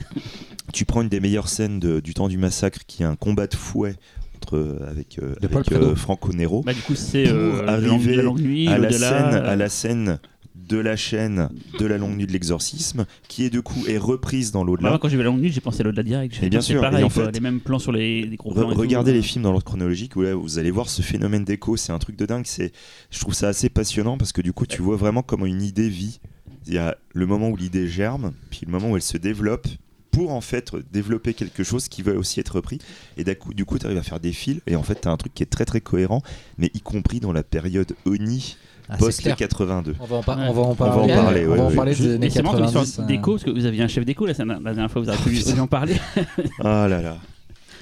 Tu 0.71 0.85
prends 0.85 1.01
une 1.01 1.09
des 1.09 1.19
meilleures 1.19 1.49
scènes 1.49 1.79
de- 1.79 1.99
du 1.99 2.13
temps 2.13 2.27
du 2.29 2.37
massacre, 2.37 2.79
qui 2.87 3.03
est 3.03 3.05
un 3.05 3.15
combat 3.15 3.45
de 3.47 3.55
fouet 3.55 3.95
entre, 4.37 4.79
avec, 4.89 5.19
euh, 5.19 5.35
De 5.41 5.47
Paul 5.47 5.57
avec, 5.67 5.73
Fredo. 5.73 5.95
Franco 5.95 6.33
Nero, 6.33 6.61
Bah, 6.63 6.73
du 6.73 6.81
coup, 6.81 6.95
c'est 6.95 7.27
euh, 7.27 7.63
la, 7.65 7.77
longue, 7.77 7.95
arriver 7.99 8.15
la 8.15 8.23
longue 8.23 8.39
nuit, 8.41 8.67
à 8.67 8.77
la 8.77 8.91
scène, 8.91 9.33
euh, 9.33 9.49
à 9.51 9.55
la 9.55 9.69
scène 9.69 10.19
de 10.55 10.77
la 10.77 10.95
chaîne 10.95 11.49
de 11.79 11.85
la 11.85 11.97
longue 11.97 12.15
nuit 12.17 12.25
de 12.25 12.31
l'exorcisme, 12.31 13.05
qui 13.27 13.43
est 13.43 13.49
du 13.49 13.61
coup 13.61 13.85
est 13.87 13.97
reprise 13.97 14.51
dans 14.51 14.61
Bah, 14.61 14.67
l'au-delà. 14.67 14.89
moi, 14.91 14.99
quand 14.99 15.09
j'ai 15.09 15.17
vu 15.17 15.23
la 15.23 15.29
longue 15.29 15.41
nuit, 15.41 15.51
j'ai 15.51 15.61
pensé 15.61 15.81
à 15.81 15.83
l'au-delà 15.83 16.03
direct. 16.03 16.39
Et 16.41 16.49
bien 16.49 16.61
sûr, 16.61 16.79
pareil, 16.81 17.01
et 17.01 17.03
en 17.03 17.09
quoi, 17.09 17.25
fait- 17.25 17.31
les 17.33 17.39
mêmes 17.41 17.59
plans 17.59 17.79
sur 17.79 17.91
les, 17.91 18.23
les 18.25 18.35
gros 18.37 18.51
Re- 18.51 18.53
plans. 18.55 18.71
et 18.71 18.73
tout. 18.73 18.79
regardez 18.79 19.13
les 19.13 19.21
films 19.21 19.43
dans 19.43 19.51
l'ordre 19.51 19.65
chronologique, 19.65 20.15
où 20.15 20.21
là, 20.21 20.33
vous 20.33 20.57
allez 20.57 20.71
voir 20.71 20.89
ce 20.89 21.01
phénomène 21.01 21.43
d'écho, 21.43 21.75
c'est 21.75 21.91
un 21.91 21.99
truc 21.99 22.15
de 22.15 22.25
dingue. 22.25 22.45
C'est, 22.47 22.71
je 23.11 23.19
trouve 23.19 23.33
ça 23.33 23.49
assez 23.49 23.69
passionnant 23.69 24.17
parce 24.17 24.31
que 24.31 24.41
du 24.41 24.53
coup, 24.53 24.65
tu 24.65 24.81
vois 24.81 24.95
vraiment 24.95 25.21
comment 25.21 25.45
une 25.45 25.61
idée 25.61 25.89
vit. 25.89 26.19
Il 26.67 26.73
y 26.73 26.77
a 26.77 26.95
le 27.13 27.25
moment 27.25 27.49
où 27.49 27.55
l'idée 27.55 27.87
germe, 27.87 28.31
puis 28.49 28.61
le 28.65 28.71
moment 28.71 28.91
où 28.91 28.95
elle 28.95 29.01
se 29.01 29.17
développe 29.17 29.67
pour 30.11 30.31
en 30.31 30.41
fait 30.41 30.71
développer 30.91 31.33
quelque 31.33 31.63
chose 31.63 31.87
qui 31.87 32.01
va 32.03 32.11
aussi 32.13 32.39
être 32.39 32.55
repris. 32.55 32.77
Et 33.17 33.23
d'un 33.23 33.33
coup- 33.35 33.53
du 33.53 33.65
coup, 33.65 33.79
tu 33.79 33.85
arrives 33.85 33.97
à 33.97 34.03
faire 34.03 34.19
des 34.19 34.31
fils 34.31 34.61
et 34.67 34.75
en 34.75 34.83
fait, 34.83 35.01
tu 35.01 35.07
as 35.07 35.11
un 35.11 35.17
truc 35.17 35.33
qui 35.33 35.41
est 35.43 35.47
très 35.47 35.65
très 35.65 35.81
cohérent, 35.81 36.21
mais 36.57 36.69
y 36.73 36.81
compris 36.81 37.19
dans 37.19 37.33
la 37.33 37.41
période 37.43 37.93
Oni 38.05 38.55
Ah, 38.89 38.97
post 38.97 39.19
les 39.19 39.23
clair. 39.23 39.35
82. 39.37 39.95
On 39.99 40.05
va 40.05 40.17
en, 40.17 40.23
par- 40.23 40.37
Ouais. 40.37 40.45
on 40.49 40.53
va 40.53 40.61
en 40.61 40.65
On 40.65 40.69
va 40.73 40.75
parler. 40.75 41.13
en 41.13 41.23
parler, 41.23 41.47
on 41.47 41.51
ouais, 41.51 41.57
va 41.57 41.63
en 41.63 41.69
ouais. 41.69 41.75
parler 41.75 41.95
des 41.95 42.13
années 42.13 42.27
ton 42.29 42.41
histoire 42.43 42.57
90. 42.57 42.99
d'écho, 43.07 43.31
parce 43.31 43.43
que 43.43 43.49
vous 43.49 43.65
aviez 43.65 43.81
un 43.81 43.87
chef 43.87 44.05
d'écho 44.05 44.25
la, 44.27 44.33
la 44.37 44.45
dernière 44.59 44.91
fois, 44.91 45.01
vous 45.01 45.09
avez 45.09 45.17
pu 45.23 45.37
aussi 45.37 45.59
en 45.59 45.67
parler. 45.67 45.95
Ah 46.59 46.87
là 46.87 47.01
là. 47.01 47.17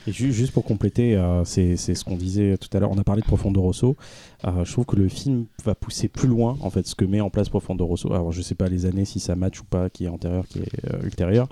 Et 0.07 0.11
ju- 0.11 0.31
juste 0.33 0.51
pour 0.51 0.63
compléter, 0.63 1.15
euh, 1.15 1.43
c'est 1.45 1.75
c'est 1.77 1.93
ce 1.93 2.03
qu'on 2.03 2.15
disait 2.15 2.57
tout 2.57 2.75
à 2.75 2.79
l'heure. 2.79 2.89
On 2.91 2.97
a 2.97 3.03
parlé 3.03 3.21
de 3.21 3.27
Profondo 3.27 3.61
Rosso. 3.61 3.95
Euh, 4.45 4.65
je 4.65 4.72
trouve 4.72 4.85
que 4.85 4.95
le 4.95 5.07
film 5.07 5.45
va 5.63 5.76
pousser 5.76 6.07
plus 6.07 6.27
loin 6.27 6.57
en 6.61 6.69
fait 6.69 6.88
ce 6.88 6.95
que 6.95 7.05
met 7.05 7.22
en 7.22 7.30
place 7.30 7.49
Profondo 7.49 7.85
Rosso. 7.85 8.11
Alors 8.11 8.31
je 8.31 8.41
sais 8.41 8.55
pas 8.55 8.68
les 8.68 8.85
années 8.85 9.05
si 9.05 9.19
ça 9.19 9.35
match 9.35 9.59
ou 9.61 9.65
pas, 9.65 9.89
qui 9.89 10.05
est 10.05 10.07
antérieur, 10.07 10.47
qui 10.47 10.59
est 10.59 10.93
euh, 10.93 11.03
ultérieur, 11.03 11.47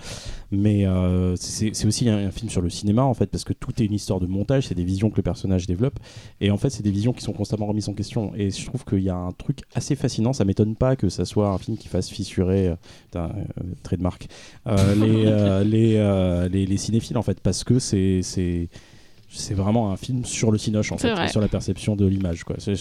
mais 0.51 0.87
euh, 0.87 1.35
c'est 1.35 1.85
aussi 1.85 2.09
un, 2.09 2.27
un 2.27 2.31
film 2.31 2.49
sur 2.49 2.61
le 2.61 2.69
cinéma 2.69 3.03
en 3.03 3.13
fait 3.13 3.27
parce 3.27 3.43
que 3.43 3.53
tout 3.53 3.81
est 3.81 3.85
une 3.85 3.93
histoire 3.93 4.19
de 4.19 4.25
montage, 4.25 4.67
c'est 4.67 4.75
des 4.75 4.83
visions 4.83 5.09
que 5.09 5.17
le 5.17 5.23
personnage 5.23 5.67
développe 5.67 5.99
et 6.41 6.51
en 6.51 6.57
fait 6.57 6.69
c'est 6.69 6.83
des 6.83 6.91
visions 6.91 7.13
qui 7.13 7.21
sont 7.21 7.33
constamment 7.33 7.67
remises 7.67 7.89
en 7.89 7.93
question. 7.93 8.33
Et 8.35 8.49
je 8.49 8.65
trouve 8.65 8.83
qu'il 8.85 9.03
y 9.03 9.09
a 9.09 9.15
un 9.15 9.31
truc 9.31 9.61
assez 9.73 9.95
fascinant. 9.95 10.33
Ça 10.33 10.45
m'étonne 10.45 10.75
pas 10.75 10.95
que 10.95 11.09
ça 11.09 11.25
soit 11.25 11.49
un 11.49 11.57
film 11.57 11.77
qui 11.77 11.87
fasse 11.87 12.09
fissurer, 12.09 12.73
euh, 13.15 13.27
trait 13.83 13.97
de 13.97 14.03
marque, 14.03 14.27
les 14.95 16.49
les 16.49 16.77
cinéphiles 16.77 17.17
en 17.17 17.21
fait 17.21 17.39
parce 17.39 17.63
que 17.63 17.79
c'est 17.79 18.69
c'est 19.29 19.53
vraiment 19.53 19.91
un 19.91 19.97
film 19.97 20.25
sur 20.25 20.51
le 20.51 20.57
cinoche 20.57 20.91
en 20.91 20.97
fait, 20.97 21.11
vrai. 21.11 21.25
et 21.25 21.27
sur 21.27 21.41
la 21.41 21.47
perception 21.47 21.95
de 21.95 22.05
l'image 22.05 22.43
quoi. 22.43 22.55
C'est 22.59 22.73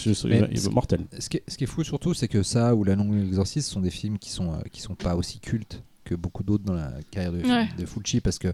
mortel. 0.71 1.01
Ce 1.19 1.29
qui, 1.29 1.37
est, 1.37 1.43
ce 1.47 1.57
qui 1.57 1.63
est 1.65 1.67
fou 1.67 1.83
surtout, 1.83 2.13
c'est 2.13 2.27
que 2.27 2.43
ça 2.43 2.75
ou 2.75 2.83
La 2.83 2.95
Longue 2.95 3.13
l'Exorciste 3.13 3.69
sont 3.69 3.81
des 3.81 3.91
films 3.91 4.17
qui 4.17 4.29
sont, 4.31 4.53
euh, 4.53 4.57
qui 4.71 4.81
sont 4.81 4.95
pas 4.95 5.15
aussi 5.15 5.39
cultes 5.39 5.83
que 6.05 6.15
beaucoup 6.15 6.43
d'autres 6.43 6.63
dans 6.63 6.73
la 6.73 6.91
carrière 7.11 7.31
de, 7.31 7.41
Ouais. 7.43 7.67
de 7.77 7.85
Fulci 7.85 8.19
parce 8.19 8.39
que, 8.39 8.47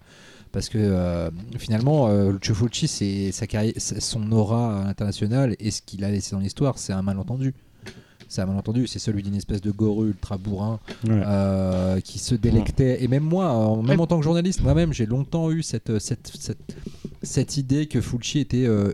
parce 0.52 0.68
que 0.68 0.76
euh, 0.78 1.30
finalement, 1.58 2.08
euh, 2.08 2.32
Lucio 2.32 2.54
Fulci, 2.54 2.86
c'est 2.86 3.32
sa 3.32 3.46
carrière, 3.46 3.72
son 3.78 4.30
aura 4.32 4.82
internationale 4.86 5.56
et 5.58 5.70
ce 5.70 5.80
qu'il 5.80 6.04
a 6.04 6.10
laissé 6.10 6.32
dans 6.36 6.40
l'histoire, 6.40 6.78
c'est 6.78 6.92
un 6.92 7.02
malentendu. 7.02 7.54
C'est 8.28 8.42
un 8.42 8.46
malentendu, 8.46 8.86
c'est 8.86 8.98
celui 8.98 9.22
d'une 9.22 9.36
espèce 9.36 9.60
de 9.60 9.70
gorille 9.70 10.08
ultra 10.10 10.36
bourrin 10.36 10.80
Ouais. 11.06 11.20
euh, 11.24 12.00
qui 12.00 12.18
se 12.18 12.34
délectait. 12.34 13.02
Et 13.04 13.08
même 13.08 13.22
moi, 13.22 13.48
en- 13.50 13.82
même 13.82 14.00
en 14.00 14.06
tant 14.06 14.18
que 14.18 14.24
journaliste, 14.24 14.62
moi-même, 14.62 14.92
j'ai 14.92 15.06
longtemps 15.06 15.50
eu 15.50 15.62
cette, 15.62 15.98
cette, 15.98 16.32
cette, 16.38 16.76
cette 17.22 17.56
idée 17.56 17.86
que 17.86 18.00
Fulci 18.00 18.40
était 18.40 18.66
euh, 18.66 18.92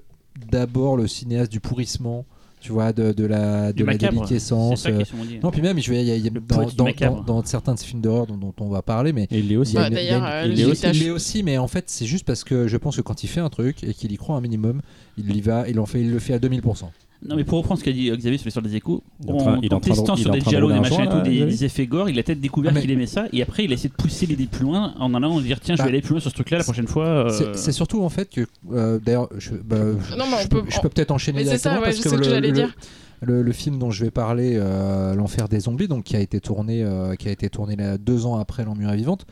d'abord 0.50 0.96
le 0.96 1.06
cinéaste 1.06 1.50
du 1.50 1.60
pourrissement, 1.60 2.24
tu 2.60 2.70
vois, 2.72 2.92
de, 2.92 3.12
de 3.12 3.24
la, 3.24 3.72
de 3.72 3.78
la 3.84 3.92
déliquescence. 4.28 4.86
euh, 4.86 5.02
non, 5.42 5.50
puis 5.50 5.62
même, 5.62 5.80
je 5.80 5.90
vais, 5.90 6.02
il 6.02 6.06
y 6.09 6.10
a- 6.12 6.16
y 6.16 6.30
dans, 6.30 7.44
certains 7.44 7.74
de 7.74 7.78
ces 7.78 7.86
films 7.86 8.00
d'horreur 8.02 8.26
dont, 8.26 8.36
dont 8.36 8.54
on 8.60 8.68
va 8.68 8.82
parler, 8.82 9.12
mais 9.12 9.24
Et 9.30 9.38
il 9.40 9.50
est 9.50 9.56
aussi. 9.56 9.74
Bah, 9.74 9.88
une- 9.88 9.94
il 9.96 10.09
une- 10.14 10.22
euh, 10.22 10.44
il 10.46 10.54
l'est 10.54 10.92
l'est 10.92 11.10
aussi, 11.10 11.42
mais 11.42 11.59
en 11.59 11.66
fait, 11.68 11.84
c'est 11.88 12.06
juste 12.06 12.24
parce 12.24 12.44
que 12.44 12.68
je 12.68 12.76
pense 12.76 12.96
que 12.96 13.02
quand 13.02 13.24
il 13.24 13.28
fait 13.28 13.40
un 13.40 13.50
truc 13.50 13.82
et 13.82 13.94
qu'il 13.94 14.12
y 14.12 14.16
croit 14.16 14.36
un 14.36 14.40
minimum, 14.40 14.80
il 15.18 15.34
y 15.34 15.40
va, 15.40 15.68
il 15.68 15.80
en 15.80 15.86
fait, 15.86 16.00
il 16.02 16.10
le 16.12 16.18
fait 16.20 16.34
à 16.34 16.38
2000%. 16.38 16.90
Non, 17.28 17.36
mais 17.36 17.44
pour 17.44 17.59
reprendre 17.59 17.78
ce 17.78 17.85
qu'a 17.85 17.93
dit 17.93 18.11
Xavier 18.11 18.36
sur 18.36 18.47
l'histoire 18.47 18.65
des 18.65 18.74
échos, 18.74 19.03
en 19.28 19.36
train- 19.36 19.61
testant 19.81 20.16
sur 20.16 20.31
des 20.32 20.40
dialogues, 20.40 20.73
des 20.74 20.81
machins 20.81 21.05
et 21.05 21.09
tout, 21.09 21.20
des, 21.20 21.65
effets 21.65 21.86
gore, 21.86 22.09
il 22.09 22.19
a 22.19 22.23
peut-être 22.24 22.40
découvert 22.40 22.73
Ah, 22.77 22.81
qu'il 22.81 22.90
aimait 22.90 23.07
ça, 23.07 23.27
et 23.32 23.43
après 23.43 23.65
il 23.65 23.70
a 23.70 23.74
essayé 23.74 23.90
de 23.90 23.94
pousser 23.94 24.27
l'idée 24.27 24.47
plus 24.47 24.65
loin 24.65 24.93
en 24.99 25.15
allant 25.15 25.40
dire 25.40 25.61
tiens, 25.61 25.77
je 25.77 25.78
Bah, 25.78 25.85
vais 25.85 25.90
aller 25.90 26.01
plus 26.03 26.12
loin 26.15 26.20
sur 26.20 26.31
ce 26.31 26.35
truc-là 26.35 26.59
la 26.59 26.65
prochaine 26.65 26.89
fois. 26.89 27.07
euh, 27.07 27.53
C'est- 27.55 27.70
surtout 27.73 28.03
en 28.03 28.09
fait 28.09 28.28
que, 28.28 28.47
euh, 28.73 28.99
d'ailleurs, 28.99 29.28
je, 29.39 29.53
bah, 29.55 29.77
je- 30.11 30.16
Non, 30.16 30.24
mais 30.28 30.36
on 30.36 30.43
je 30.43 30.49
peut- 30.49 30.62
peux, 30.62 30.70
je 30.70 30.81
peux 30.81 30.89
peut-être 30.89 31.12
enchaîner 31.12 31.44
Mais 31.44 31.51
c'est 31.51 31.59
ça, 31.59 31.74
ouais, 31.74 31.81
parce 31.85 31.97
je 31.99 32.03
que 32.03 32.09
sais 32.09 32.16
ce 32.16 32.20
que 32.20 32.24
le, 32.27 32.31
j'allais 32.31 32.51
dire. 32.53 32.74
le- 33.20 33.43
le 33.43 33.53
film 33.53 33.78
dont 33.78 33.93
je 33.93 34.05
vais 34.05 34.11
parler, 34.11 34.55
euh, 34.57 35.15
l'enfer 35.15 35.49
des 35.49 35.61
zombies, 35.61 35.86
donc 35.86 36.03
qui 36.03 36.16
a 36.16 36.20
été 36.20 36.40
tourné, 36.40 36.82
euh, 36.82 37.15
qui 37.15 37.28
a 37.28 37.31
été 37.31 37.49
tourné 37.49 37.77
là, 37.77 37.99
deux 37.99 38.27
ans 38.27 38.36
après 38.36 38.65
l'Emmurée 38.65 38.97
vivante. 38.97 39.27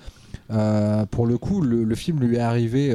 euh, 0.53 1.07
pour 1.07 1.27
le 1.27 1.39
coup, 1.39 1.61
le, 1.61 1.83
le 1.85 1.95
film 1.97 2.21
lui 2.21 2.37
est 2.37 2.41
arrivé. 2.41 2.95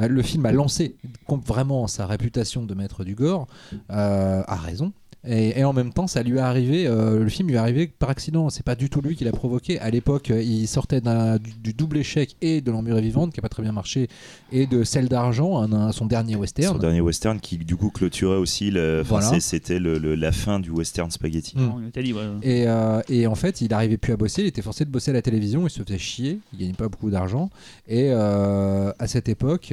Euh, 0.00 0.08
le 0.08 0.22
film 0.22 0.46
a 0.46 0.52
lancé 0.52 0.96
vraiment 1.28 1.86
sa 1.86 2.06
réputation 2.06 2.64
de 2.64 2.74
maître 2.74 3.04
du 3.04 3.14
gore, 3.14 3.46
euh, 3.90 4.42
à 4.46 4.56
raison. 4.56 4.92
Et, 5.24 5.60
et 5.60 5.64
en 5.64 5.72
même 5.72 5.92
temps, 5.92 6.06
ça 6.08 6.22
lui 6.24 6.38
est 6.38 6.40
arrivé, 6.40 6.86
euh, 6.86 7.20
le 7.22 7.28
film 7.28 7.48
lui 7.48 7.54
est 7.54 7.58
arrivé 7.58 7.86
par 7.86 8.10
accident. 8.10 8.50
C'est 8.50 8.64
pas 8.64 8.74
du 8.74 8.90
tout 8.90 9.00
lui 9.00 9.14
qui 9.14 9.22
l'a 9.24 9.30
provoqué. 9.32 9.78
À 9.78 9.88
l'époque, 9.90 10.30
euh, 10.32 10.42
il 10.42 10.66
sortait 10.66 11.00
du, 11.00 11.50
du 11.62 11.72
double 11.74 11.98
échec 11.98 12.36
et 12.40 12.60
de 12.60 12.70
l'Emmurée 12.72 13.02
vivante, 13.02 13.32
qui 13.32 13.38
a 13.38 13.42
pas 13.42 13.48
très 13.48 13.62
bien 13.62 13.70
marché, 13.72 14.08
et 14.50 14.66
de 14.66 14.82
Celle 14.84 15.08
d'argent, 15.08 15.66
son 15.92 16.06
dernier 16.06 16.34
western. 16.36 16.74
Son 16.74 16.78
dernier 16.80 17.00
western 17.00 17.38
qui 17.38 17.56
du 17.58 17.76
coup 17.76 17.90
clôturait 17.90 18.36
aussi, 18.36 18.70
le- 18.70 19.00
enfin, 19.02 19.20
Voilà. 19.20 19.40
c'était 19.40 19.78
le- 19.78 19.98
le- 19.98 20.14
la 20.16 20.32
fin 20.32 20.58
du 20.58 20.70
western 20.70 21.10
spaghetti. 21.10 21.56
Mm. 21.56 21.70
en 21.70 21.82
Italie, 21.82 22.12
ouais. 22.12 22.20
Et, 22.42 22.64
euh, 22.66 23.00
et 23.08 23.26
en 23.26 23.34
fait, 23.36 23.60
il 23.60 23.68
n'arrivait 23.70 23.96
plus 23.98 24.12
à 24.12 24.16
bosser, 24.16 24.42
il 24.42 24.48
était 24.48 24.62
forcé 24.62 24.84
de 24.84 24.90
bosser 24.90 25.12
à 25.12 25.14
la 25.14 25.22
télévision, 25.22 25.66
il 25.66 25.70
se 25.70 25.82
faisait 25.82 25.98
chier, 25.98 26.40
il 26.52 26.58
gagnait 26.58 26.72
pas 26.72 26.88
beaucoup 26.88 27.10
d'argent. 27.10 27.48
Et 27.86 28.08
euh, 28.10 28.92
à 28.98 29.06
cette 29.06 29.28
époque, 29.28 29.72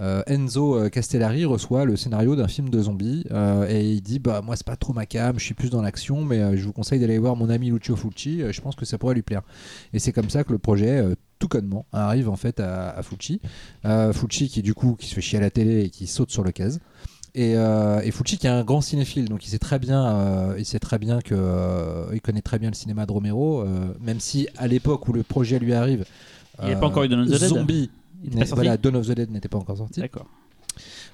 euh, 0.00 0.22
Enzo 0.26 0.76
euh, 0.76 0.88
Castellari 0.88 1.44
reçoit 1.44 1.84
le 1.84 1.96
scénario 1.96 2.36
d'un 2.36 2.48
film 2.48 2.68
de 2.68 2.82
zombies 2.82 3.24
euh, 3.30 3.68
et 3.68 3.90
il 3.90 4.00
dit 4.00 4.18
bah 4.18 4.42
moi 4.42 4.56
c'est 4.56 4.66
pas 4.66 4.76
trop 4.76 4.92
ma 4.92 5.06
cam, 5.06 5.38
je 5.38 5.44
suis 5.44 5.54
plus 5.54 5.70
dans 5.70 5.82
l'action, 5.82 6.24
mais 6.24 6.40
euh, 6.40 6.56
je 6.56 6.64
vous 6.64 6.72
conseille 6.72 6.98
d'aller 7.00 7.18
voir 7.18 7.36
mon 7.36 7.48
ami 7.48 7.70
Lucio 7.70 7.96
Fulci, 7.96 8.42
je 8.50 8.60
pense 8.60 8.74
que 8.74 8.84
ça 8.84 8.98
pourrait 8.98 9.14
lui 9.14 9.22
plaire. 9.22 9.42
Et 9.92 9.98
c'est 9.98 10.12
comme 10.12 10.30
ça 10.30 10.44
que 10.44 10.52
le 10.52 10.58
projet 10.58 11.04
tout 11.38 11.48
connement 11.48 11.86
arrive 11.92 12.28
en 12.28 12.36
fait 12.36 12.60
à, 12.60 12.90
à 12.90 13.02
Fulci. 13.02 13.40
Fulci 14.12 14.48
qui 14.48 14.62
du 14.62 14.74
coup 14.74 14.96
qui 14.98 15.06
se 15.06 15.14
fait 15.14 15.20
chier 15.20 15.38
à 15.38 15.42
la 15.42 15.50
télé 15.50 15.84
et 15.84 15.90
qui 15.90 16.06
saute 16.06 16.30
sur 16.30 16.42
le 16.44 16.52
case. 16.52 16.80
Et, 17.36 17.54
euh, 17.56 18.00
et 18.04 18.12
Fulci 18.12 18.38
qui 18.38 18.46
est 18.46 18.50
un 18.50 18.62
grand 18.62 18.80
cinéphile, 18.80 19.28
donc 19.28 19.44
il 19.44 19.50
sait 19.50 19.58
très 19.58 19.80
bien, 19.80 20.06
euh, 20.06 20.54
il 20.56 20.64
sait 20.64 20.78
très 20.78 20.98
bien 20.98 21.20
que 21.20 21.34
euh, 21.36 22.06
il 22.12 22.20
connaît 22.20 22.42
très 22.42 22.60
bien 22.60 22.70
le 22.70 22.76
cinéma 22.76 23.06
de 23.06 23.12
Romero, 23.12 23.64
même 24.00 24.20
si 24.20 24.46
à 24.56 24.68
l'époque 24.68 25.08
où 25.08 25.12
le 25.12 25.24
projet 25.24 25.58
lui 25.58 25.74
arrive, 25.74 26.04
Il 26.62 26.66
n'y 26.66 26.72
a 26.72 26.76
pas 26.76 26.86
encore 26.86 27.02
eu 27.02 27.08
the 27.08 27.12
Dead 27.12 27.38
Zombie, 27.38 27.90
Il 28.24 28.28
était 28.30 28.36
n'est- 28.36 28.40
pas 28.42 28.46
sorti 28.48 28.62
voilà, 28.64 28.76
Dawn 28.76 28.96
of 28.96 29.06
the 29.06 29.12
Dead 29.12 29.30
n'était 29.30 29.48
pas 29.48 29.58
encore 29.58 29.76
sorti. 29.76 30.00
D'accord. 30.00 30.26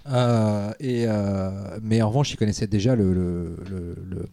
Euh, 0.08 0.72
et, 0.80 1.04
euh, 1.06 1.78
mais 1.82 2.00
en 2.00 2.08
revanche, 2.08 2.32
il 2.32 2.36
connaissait 2.38 2.66
déjà 2.66 2.94
le, 2.96 3.12
le- 3.12 3.56
le- 3.68 3.96
le- 4.08 4.26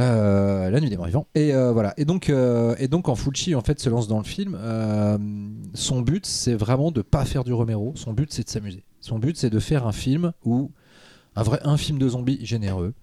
euh, 0.00 0.70
la 0.70 0.80
nuit 0.80 0.90
des 0.90 0.96
morts 0.96 1.06
vivants. 1.06 1.26
Et 1.34 1.52
voilà. 1.52 1.94
Et 1.96 2.04
donc, 2.04 2.28
et 2.30 2.88
donc, 2.88 3.08
en 3.08 3.14
Fulci 3.14 3.54
en 3.54 3.60
fait 3.62 3.78
se 3.80 3.88
lance 3.88 4.08
dans 4.08 4.18
le 4.18 4.24
film. 4.24 4.58
son 5.74 6.00
but, 6.02 6.26
c'est 6.26 6.54
vraiment 6.54 6.90
de 6.90 7.02
pas 7.02 7.24
faire 7.24 7.44
du 7.44 7.52
Romero. 7.52 7.92
Son 7.96 8.12
but, 8.12 8.32
c'est 8.32 8.44
de 8.44 8.50
s'amuser. 8.50 8.82
Son 9.00 9.18
but, 9.18 9.36
c'est 9.36 9.50
de 9.50 9.58
faire 9.60 9.86
un 9.86 9.92
film 9.92 10.32
où 10.44 10.70
un 11.36 11.42
vrai 11.42 11.60
un 11.62 11.76
film 11.76 11.98
de 11.98 12.08
zombies 12.08 12.44
généreux. 12.44 12.94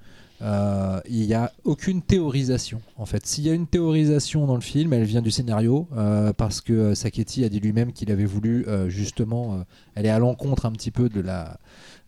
Euh, 0.42 1.00
il 1.10 1.26
n'y 1.26 1.34
a 1.34 1.52
aucune 1.64 2.02
théorisation 2.02 2.82
en 2.98 3.06
fait. 3.06 3.26
S'il 3.26 3.46
y 3.46 3.50
a 3.50 3.54
une 3.54 3.68
théorisation 3.68 4.46
dans 4.46 4.56
le 4.56 4.62
film, 4.62 4.92
elle 4.94 5.06
vient 5.06 5.22
du 5.22 5.32
scénario 5.32 5.88
euh, 5.96 6.34
parce 6.34 6.60
que 6.60 6.74
euh, 6.74 6.96
Sacchetti 6.96 7.46
a 7.46 7.50
dit 7.50 7.60
lui-même 7.62 7.94
qu'il 7.94 8.12
avait 8.12 8.26
voulu 8.26 8.66
euh, 8.68 8.90
justement 8.90 9.64
aller 9.96 10.10
à 10.10 10.20
l'encontre 10.20 10.66
un 10.66 10.72
petit 10.72 10.92
peu 10.92 11.08
de 11.08 11.22
la, 11.22 11.58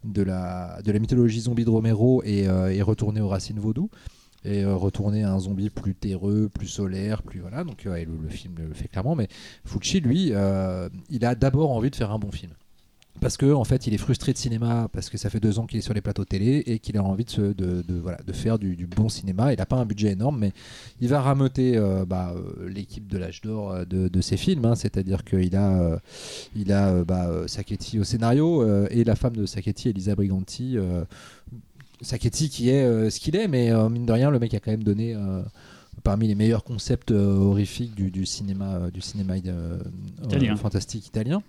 de 0.04 0.22
la, 0.22 0.82
de 0.84 0.92
la 0.92 1.00
mythologie 1.00 1.42
zombie 1.42 1.64
de 1.64 1.70
Romero 1.70 2.22
et, 2.26 2.44
et 2.44 2.82
retourner 2.82 3.22
aux 3.22 3.30
racines 3.30 3.60
vaudou 3.60 3.90
et 4.46 4.64
retourner 4.66 5.24
à 5.24 5.34
un 5.34 5.40
zombie 5.40 5.70
plus 5.70 5.96
terreux, 5.96 6.50
plus 6.54 6.68
solaire, 6.68 7.24
plus 7.24 7.40
voilà. 7.40 7.64
Donc 7.64 7.84
le, 7.84 7.92
le 7.94 8.30
film 8.30 8.56
le 8.58 8.74
fait 8.74 8.88
clairement, 8.88 9.16
mais 9.16 9.28
Fulci 9.66 10.00
lui, 10.00 10.32
il 11.10 11.26
a 11.26 11.36
d'abord 11.36 11.72
envie 11.72 11.90
de 11.90 11.96
faire 11.96 12.12
un 12.12 12.20
bon 12.20 12.32
film. 12.32 12.52
Parce 13.20 13.36
que 13.38 13.52
en 13.52 13.64
fait, 13.64 13.88
il 13.88 13.94
est 13.94 13.98
frustré 13.98 14.32
de 14.34 14.38
cinéma 14.38 14.90
parce 14.94 15.10
que 15.10 15.18
ça 15.18 15.30
fait 15.30 15.40
deux 15.40 15.60
ans 15.60 15.66
qu'il 15.66 15.80
est 15.80 15.82
sur 15.82 15.94
les 15.94 16.02
plateaux 16.02 16.26
télé 16.26 16.64
et 16.68 16.80
qu'il 16.80 16.98
a 16.98 17.04
envie 17.04 17.26
de, 17.26 18.34
faire 18.34 18.60
du, 18.60 18.88
bon 18.88 19.10
cinéma. 19.10 19.54
Il 19.54 19.58
n'a 19.58 19.66
pas 19.66 19.78
un 19.78 19.86
budget 19.86 20.12
énorme, 20.12 20.38
mais 20.40 20.54
il 21.02 21.10
va 21.10 21.22
rameuter 21.22 21.78
euh, 21.78 22.06
bah, 22.06 22.34
euh, 22.36 22.70
l'équipe 22.70 23.08
de 23.08 23.18
l'âge 23.18 23.42
d'or 23.42 23.72
euh, 23.72 23.86
de, 23.86 24.22
ses 24.22 24.38
films. 24.38 24.66
hein. 24.66 24.76
C'est-à-dire 24.76 25.24
qu'il 25.24 25.56
a, 25.56 25.82
euh, 25.82 25.98
il 26.56 26.72
a 26.72 26.90
euh, 26.90 27.04
bah, 27.04 27.30
au 27.32 28.04
scénario 28.04 28.88
et 28.90 29.04
la 29.04 29.16
femme 29.16 29.36
de 29.36 29.46
Sacchetti, 29.46 29.90
Elisa 29.90 30.16
Briganti. 30.16 30.78
Sacchetti 32.02 32.50
qui 32.50 32.70
est 32.70 33.10
ce 33.10 33.20
qu'il 33.20 33.36
est, 33.36 33.48
mais 33.48 33.72
mine 33.90 34.06
de 34.06 34.12
rien, 34.12 34.30
le 34.30 34.40
mec 34.40 34.54
a 34.54 34.60
quand 34.60 34.72
même 34.72 34.84
donné 34.84 35.16
parmi 36.08 36.28
les 36.30 36.36
meilleurs 36.36 36.64
concepts 36.64 37.12
euh, 37.12 37.36
horrifiques 37.36 37.94
du, 37.94 38.10
du 38.12 38.26
cinéma, 38.26 38.90
du 38.94 39.02
cinéma 39.02 39.34
euh, 39.46 39.78
Italien. 40.24 40.54
euh, 40.54 40.56
fantastique 40.56 41.06
italien. 41.08 41.44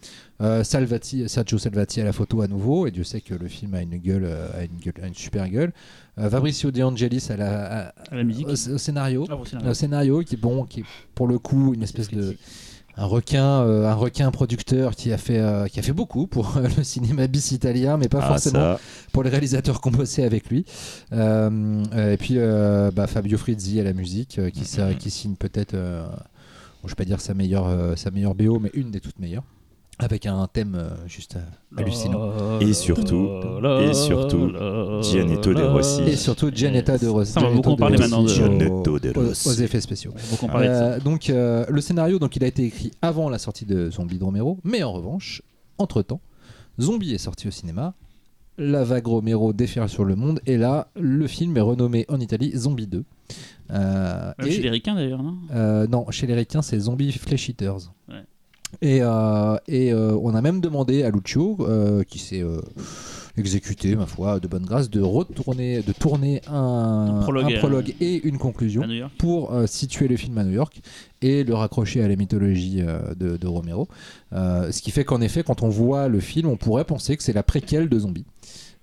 Salvati, 0.62 1.28
Sergio 1.28 1.58
Salvati 1.58 2.00
à 2.00 2.04
la 2.04 2.12
photo 2.12 2.40
à 2.42 2.48
nouveau, 2.48 2.86
et 2.86 2.90
Dieu 2.90 3.04
sait 3.04 3.20
que 3.20 3.34
le 3.34 3.46
film 3.48 3.74
a 3.74 3.82
une 3.82 3.96
gueule, 3.98 4.24
a 4.26 4.64
une, 4.64 4.76
gueule- 4.80 5.02
a 5.04 5.06
une 5.06 5.14
super 5.14 5.48
gueule. 5.48 5.72
Fabrizio 6.16 6.70
De 6.72 6.82
Angelis 6.82 7.26
à 7.30 7.36
la, 7.36 7.86
à- 7.88 7.94
À 8.10 8.14
la 8.16 8.24
musique. 8.24 8.46
au, 8.48 8.52
au 8.52 8.78
scénario. 8.78 9.26
Ah, 9.30 9.36
c'est 9.44 9.56
Un 9.56 9.74
scénario 9.74 10.22
qui, 10.22 10.36
bon, 10.36 10.64
qui 10.64 10.80
est 10.80 10.84
pour 11.14 11.28
le 11.28 11.38
coup 11.38 11.74
une 11.74 11.82
espèce 11.84 12.08
de, 12.10 12.36
un 13.00 13.06
requin, 13.06 13.62
euh, 13.62 13.86
un 13.88 13.94
requin 13.94 14.30
producteur 14.32 14.94
qui 14.96 15.12
a 15.12 15.18
fait, 15.18 15.38
euh, 15.38 15.66
qui 15.68 15.78
a 15.78 15.82
fait 15.82 15.92
beaucoup 15.92 16.26
pour 16.26 16.56
euh, 16.56 16.66
le 16.76 16.82
cinéma 16.82 17.26
bis 17.28 17.52
italien, 17.52 17.96
mais 17.96 18.08
pas 18.08 18.18
Ah, 18.22 18.28
forcément 18.28 18.58
ça, 18.76 18.80
pour 19.12 19.22
les 19.22 19.30
réalisateurs 19.30 19.80
qui 19.80 19.88
ont 19.88 19.92
bossé 19.92 20.24
avec 20.24 20.48
lui. 20.50 20.64
Et 21.12 22.16
puis 22.18 22.36
bah, 22.94 23.06
Fabio 23.06 23.38
Frizzi 23.38 23.80
à 23.80 23.84
la 23.84 23.92
musique, 23.92 24.38
euh, 24.38 24.50
qui, 24.50 24.64
sa- 24.64 24.94
qui 24.94 25.10
signe 25.10 25.36
peut-être, 25.36 25.74
bon, 25.74 26.84
je 26.84 26.88
vais 26.88 26.94
pas 26.96 27.04
dire 27.04 27.20
sa 27.20 27.34
meilleure, 27.34 27.96
sa 27.96 28.10
meilleure 28.10 28.34
BO, 28.34 28.58
mais 28.58 28.70
une 28.74 28.90
des 28.90 29.00
toutes 29.00 29.18
meilleures, 29.18 29.44
avec 29.98 30.26
un 30.26 30.46
thème 30.52 30.74
euh, 30.76 30.90
juste 31.06 31.36
euh, 31.36 31.40
hallucinant. 31.80 32.58
Et 32.60 32.72
surtout- 32.72 33.28
et 33.80 33.94
surtout, 33.94 34.52
Gianetto 35.02 35.54
De 35.54 35.62
Rossi. 35.62 36.02
Et 36.02 36.16
surtout 36.16 36.50
Gianetta 36.54 36.98
de 36.98 37.06
Rossi. 37.08 37.32
Ça, 37.32 37.40
on 37.40 37.44
va 37.44 37.48
beaucoup 37.56 37.70
en 37.70 37.76
parler 37.76 37.96
maintenant 37.98 38.24
aux- 38.24 38.28
Rossi. 39.28 39.48
aux 39.48 39.52
effets 39.52 39.80
spéciaux. 39.80 40.12
Euh, 40.68 41.00
donc 41.00 41.30
euh, 41.30 41.64
le 41.68 41.80
scénario 41.80 42.18
donc 42.18 42.36
il 42.36 42.44
a 42.44 42.46
été 42.46 42.64
écrit 42.64 42.92
avant 43.02 43.28
la 43.28 43.38
sortie 43.38 43.64
de 43.66 43.90
Zombie 43.90 44.18
de 44.18 44.24
Romero, 44.24 44.58
mais 44.64 44.82
en 44.82 44.92
revanche, 44.92 45.42
entre 45.78 46.02
temps, 46.02 46.20
Zombie 46.80 47.12
est 47.14 47.18
sorti 47.18 47.48
au 47.48 47.50
cinéma, 47.50 47.94
la 48.56 48.84
vague 48.84 49.06
Romero 49.06 49.52
déferle 49.52 49.88
sur 49.88 50.04
le 50.04 50.14
monde 50.16 50.40
et 50.46 50.56
là 50.56 50.88
le 50.96 51.26
film 51.26 51.56
est 51.56 51.60
renommé 51.60 52.06
en 52.08 52.20
Italie 52.20 52.52
Zombie 52.56 52.86
2. 52.86 53.04
Euh, 53.70 54.32
et- 54.44 54.50
chez 54.52 54.62
les 54.62 54.70
ricains 54.70 54.94
d'ailleurs, 54.94 55.22
non? 55.22 55.36
Euh, 55.54 55.86
non, 55.86 56.06
chez 56.10 56.26
les 56.26 56.34
ricains, 56.34 56.62
c'est 56.62 56.78
Zombie 56.78 57.12
Flesh 57.12 57.48
Eaters. 57.50 57.92
Ouais. 58.08 58.22
Et, 58.82 58.98
euh, 59.02 59.56
et 59.66 59.92
euh, 59.92 60.16
on 60.22 60.34
a 60.34 60.42
même 60.42 60.60
demandé 60.60 61.02
à 61.02 61.10
Lucio, 61.10 61.56
euh, 61.60 62.04
qui 62.04 62.18
s'est 62.18 62.44
exécuté, 63.36 63.94
ma 63.96 64.06
foi, 64.06 64.40
de 64.40 64.48
bonne 64.48 64.64
grâce, 64.64 64.90
de 64.90 65.00
retourner, 65.00 65.80
de 65.82 65.92
tourner 65.92 66.42
un, 66.48 67.18
Un 67.18 67.20
prologue, 67.22 67.52
un 67.54 67.58
prologue 67.58 67.94
et 68.00 68.26
une 68.26 68.36
conclusion 68.38 68.82
pour 69.18 69.52
situer 69.66 70.08
le 70.08 70.16
film 70.16 70.36
à 70.38 70.44
New 70.44 70.52
York 70.52 70.80
et 71.22 71.44
le 71.44 71.54
raccrocher 71.54 72.02
à 72.02 72.08
la 72.08 72.16
mythologie 72.16 72.82
de, 73.16 73.36
de 73.36 73.46
Romero. 73.46 73.88
Ce 74.32 74.82
qui 74.82 74.90
fait 74.90 75.04
qu'en 75.04 75.20
effet, 75.20 75.42
quand 75.42 75.62
on 75.62 75.68
voit 75.68 76.08
le 76.08 76.20
film, 76.20 76.48
on 76.48 76.56
pourrait 76.56 76.84
penser 76.84 77.16
que 77.16 77.22
c'est 77.22 77.32
la 77.32 77.42
préquelle 77.42 77.88
de 77.88 77.98
Zombie. 77.98 78.24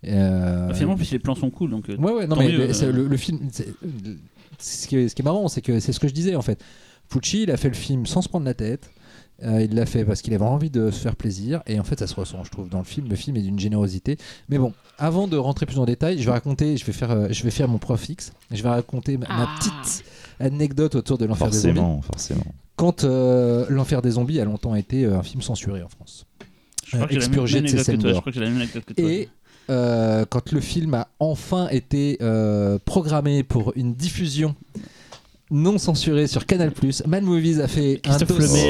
Bah, 0.04 0.74
Finalement, 0.74 0.94
en 0.94 0.98
plus, 0.98 1.12
les 1.12 1.20
plans 1.20 1.36
sont 1.36 1.50
cool. 1.50 1.72
Donc, 1.72 1.88
Ouais, 1.88 2.12
ouais, 2.14 2.28
non, 2.28 2.36
mais 2.36 2.50
mieux, 2.52 2.68
le, 2.68 2.74
c'est- 2.74 2.92
le, 2.92 3.08
le 3.08 3.18
film. 3.18 3.40
Ce 4.60 4.88
qui, 4.88 4.96
est, 4.98 5.10
ce 5.10 5.16
qui 5.16 5.22
est 5.22 5.26
marrant, 5.26 5.48
c'est 5.48 5.62
que 5.62 5.80
c'est 5.80 5.92
ce 5.92 6.00
que 6.00 6.08
je 6.08 6.14
disais 6.14 6.36
en 6.36 6.42
fait. 6.42 6.60
Pucci, 7.10 7.44
il 7.44 7.52
a 7.52 7.58
fait 7.58 7.68
le 7.68 7.74
film 7.76 8.06
sans 8.06 8.22
se 8.22 8.30
prendre 8.30 8.46
la 8.46 8.54
tête. 8.54 8.90
Euh, 9.44 9.62
il 9.62 9.76
l'a 9.76 9.86
fait 9.86 10.06
parce 10.06 10.22
qu'il 10.22 10.34
avait 10.34 10.46
envie 10.46 10.70
de 10.70 10.92
se 10.92 11.00
faire 11.00 11.16
plaisir. 11.16 11.62
Et 11.68 11.80
en 11.80 11.84
fait, 11.84 12.00
ça 12.00 12.08
se 12.08 12.16
ressent, 12.16 12.44
je 12.46 12.52
trouve, 12.52 12.70
dans 12.70 12.78
le 12.80 12.86
film. 12.86 13.08
Le 13.10 13.16
film 13.18 13.36
est 13.36 13.42
d'une 13.42 13.60
générosité. 13.60 14.18
Mais 14.48 14.58
bon, 14.58 14.72
avant 14.98 15.28
de 15.28 15.36
rentrer 15.36 15.66
plus 15.66 15.78
en 15.78 15.86
détail, 15.86 16.20
je 16.20 16.24
vais 16.26 16.32
raconter, 16.32 16.78
je 16.78 16.86
vais 16.86 16.94
faire, 16.94 17.12
euh, 17.12 17.28
je 17.32 17.44
vais 17.44 17.52
faire 17.52 17.68
mon 17.68 17.78
prof 17.78 18.08
X. 18.08 18.32
Je 18.52 18.64
vais 18.64 18.70
raconter 18.70 19.18
ma, 19.18 19.28
ma 19.28 19.44
Ah. 19.50 19.56
petite 19.60 20.04
anecdote 20.40 20.96
autour 20.96 21.18
de 21.18 21.26
l'enfer 21.26 21.50
des 21.50 21.58
zombies. 21.58 21.74
Forcément, 21.76 22.02
forcément. 22.02 22.46
Quand 22.78 23.04
euh, 23.04 23.66
l'enfer 23.70 24.02
des 24.02 24.12
zombies 24.12 24.40
a 24.40 24.46
longtemps 24.46 24.76
été 24.76 25.06
euh, 25.06 25.18
un 25.20 25.24
film 25.24 25.42
censuré 25.42 25.82
en 25.84 25.90
France. 25.90 26.26
je 26.86 26.92
crois 26.98 27.02
euh, 27.04 27.08
que 27.08 27.14
j'ai 27.14 27.20
la 27.20 27.26
même- 27.26 27.30
expurgé 27.30 27.62
de 27.62 27.68
ses 27.68 27.74
anecdote 27.74 27.86
que 27.86 27.92
scènes 27.92 28.00
toi, 28.02 28.10
Je 28.10 28.14
gore. 28.14 28.22
crois 28.22 28.32
que 28.32 28.40
j'ai 28.40 28.44
la 28.46 28.50
même 28.52 28.58
anecdote 28.62 28.86
que 28.86 28.94
toi. 28.94 29.10
Et 29.12 29.30
euh, 29.70 30.26
quand 30.30 30.52
le 30.52 30.62
film 30.62 30.94
a 30.94 31.08
enfin 31.20 31.68
été 31.70 32.18
euh, 32.22 32.78
programmé 32.86 33.44
pour 33.44 33.74
une 33.76 33.94
diffusion 33.96 34.56
non 35.52 35.78
censurée 35.78 36.28
sur 36.28 36.46
Canal+, 36.46 36.72
Mad 37.08 37.24
Movies 37.24 37.60
a 37.62 37.68
fait 37.68 38.00
Christophe 38.02 38.32
un 38.32 38.36
dossier, 38.36 38.70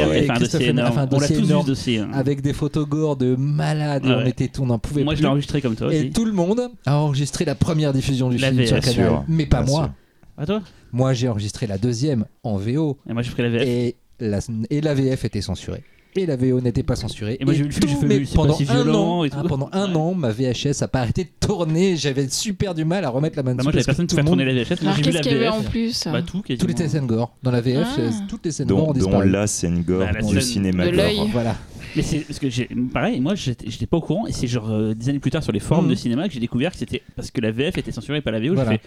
Lemaire, 0.67 0.97
un 0.97 1.07
On 1.11 1.19
l'a 1.19 1.27
vu 1.27 1.97
hein. 1.97 2.09
avec 2.13 2.41
des 2.41 2.53
photos 2.53 2.87
gore 2.87 3.15
de 3.15 3.35
malades 3.35 4.05
et 4.05 4.09
on 4.09 4.25
était 4.25 4.47
tout, 4.49 4.63
on 4.63 4.67
n'en 4.67 4.79
pouvait 4.79 5.03
Moi, 5.03 5.15
je 5.15 5.21
l'ai 5.21 5.27
enregistré 5.27 5.61
comme 5.61 5.75
toi 5.75 5.93
et 5.93 5.99
aussi. 5.99 6.09
tout 6.11 6.25
le 6.25 6.33
monde 6.33 6.69
a 6.85 6.97
enregistré 6.97 7.45
la 7.45 7.55
première 7.55 7.93
diffusion 7.93 8.29
du 8.29 8.37
La 8.37 8.49
film 8.51 8.65
sur 8.65 8.79
Canal, 8.79 8.93
sûr. 8.93 9.23
mais 9.27 9.45
pas 9.45 9.61
Bien 9.63 9.71
moi. 9.71 9.83
sûr. 9.85 9.91
À 10.37 10.45
toi 10.45 10.61
Moi, 10.91 11.13
j'ai 11.13 11.29
enregistré 11.29 11.65
la 11.65 11.77
deuxième 11.77 12.25
en 12.43 12.57
VO 12.57 12.97
Et 13.09 13.13
moi, 13.13 13.21
j'ai 13.21 13.31
pris 13.31 13.43
la 13.43 13.49
VF. 13.49 13.61
et 13.65 13.95
la, 14.19 14.39
et 14.69 14.81
la 14.81 14.93
VF 14.93 15.23
était 15.25 15.41
censurée. 15.41 15.83
Et 16.17 16.25
la 16.25 16.37
VO 16.37 16.61
n'était 16.61 16.81
pas 16.83 16.95
censurée. 16.95 17.35
Et 17.41 17.45
moi, 17.45 17.53
j'ai 17.53 17.63
vu 17.63 17.67
le 17.67 17.73
film, 17.73 17.87
j'ai 17.89 17.95
fait, 17.95 18.05
mais 18.19 18.25
pendant 18.33 18.53
si 18.55 18.63
un 18.63 18.73
violent 18.83 19.19
an, 19.19 19.23
et 19.25 19.29
tout. 19.29 19.37
hein, 19.37 19.43
pendant 19.49 19.69
un 19.73 19.89
Ouais. 19.91 19.97
an, 19.97 20.13
ma 20.13 20.31
VHS 20.31 20.81
a 20.81 20.87
pas 20.87 21.01
arrêté 21.01 21.25
de 21.25 21.29
tourner. 21.45 21.97
J'avais 21.97 22.29
super 22.29 22.73
du 22.73 22.85
mal 22.85 23.03
à 23.03 23.09
remettre 23.09 23.35
la 23.35 23.43
main 23.43 23.51
Bah, 23.51 23.57
dessus 23.57 23.65
moi, 23.65 23.71
j'avais 23.73 23.83
personne 23.83 24.07
tout 24.07 24.15
qui 24.15 24.21
le 24.21 24.23
fait 24.23 24.27
tourner 24.27 24.45
la 24.45 24.53
VHS. 24.63 24.81
Moi, 24.81 24.91
j'ai 24.95 24.97
vu 24.97 25.01
qu'est-ce 25.03 25.15
la 25.15 25.21
qu'il 25.21 25.31
y 25.33 25.35
avait 25.35 25.47
en 25.49 25.59
VF. 25.59 25.69
plus 25.69 26.03
Bah, 26.05 26.21
tout. 26.21 26.41
Toutes 26.57 26.79
les 26.79 26.87
scènes 26.87 27.05
gore. 27.07 27.35
Dans 27.43 27.51
la 27.51 27.59
VF, 27.59 27.85
Ah. 27.97 28.01
toutes 28.29 28.45
les 28.45 28.51
scènes 28.51 28.67
gore 28.67 28.77
Dont, 28.77 28.83
ont 28.83 28.93
dont 28.93 28.99
disparu. 28.99 29.29
la 29.29 29.47
scène 29.47 29.83
gore 29.83 29.99
Bah, 30.05 30.11
la 30.13 30.21
du 30.21 30.27
scène 30.29 30.41
cinéma 30.41 30.85
de 30.85 30.91
gore. 30.91 30.97
l'œil. 30.97 31.19
Voilà. 31.33 31.55
Mais 31.97 32.01
c'est 32.01 32.19
parce 32.19 32.39
que 32.39 32.49
j'ai 32.49 32.69
pareil, 32.93 33.19
moi 33.21 33.35
j'étais 33.35 33.85
pas 33.85 33.97
au 33.97 34.01
courant 34.01 34.25
et 34.27 34.31
c'est 34.33 34.47
genre 34.47 34.69
euh, 34.69 34.93
des 34.93 35.07
années 35.09 35.19
plus 35.19 35.31
tard 35.31 35.43
sur 35.43 35.53
les 35.53 35.61
forums 35.61 35.85
Mhm. 35.85 35.91
de 35.91 35.95
cinéma 35.95 36.27
que 36.27 36.33
j'ai 36.33 36.41
découvert 36.41 36.71
que 36.71 36.77
c'était 36.77 37.01
parce 37.15 37.31
que 37.31 37.39
la 37.39 37.51
VF 37.51 37.77
était 37.77 37.91
censurée 37.93 38.17
et 38.17 38.21
pas 38.21 38.31
la 38.31 38.39
VO. 38.41 38.53
Voilà. 38.53 38.77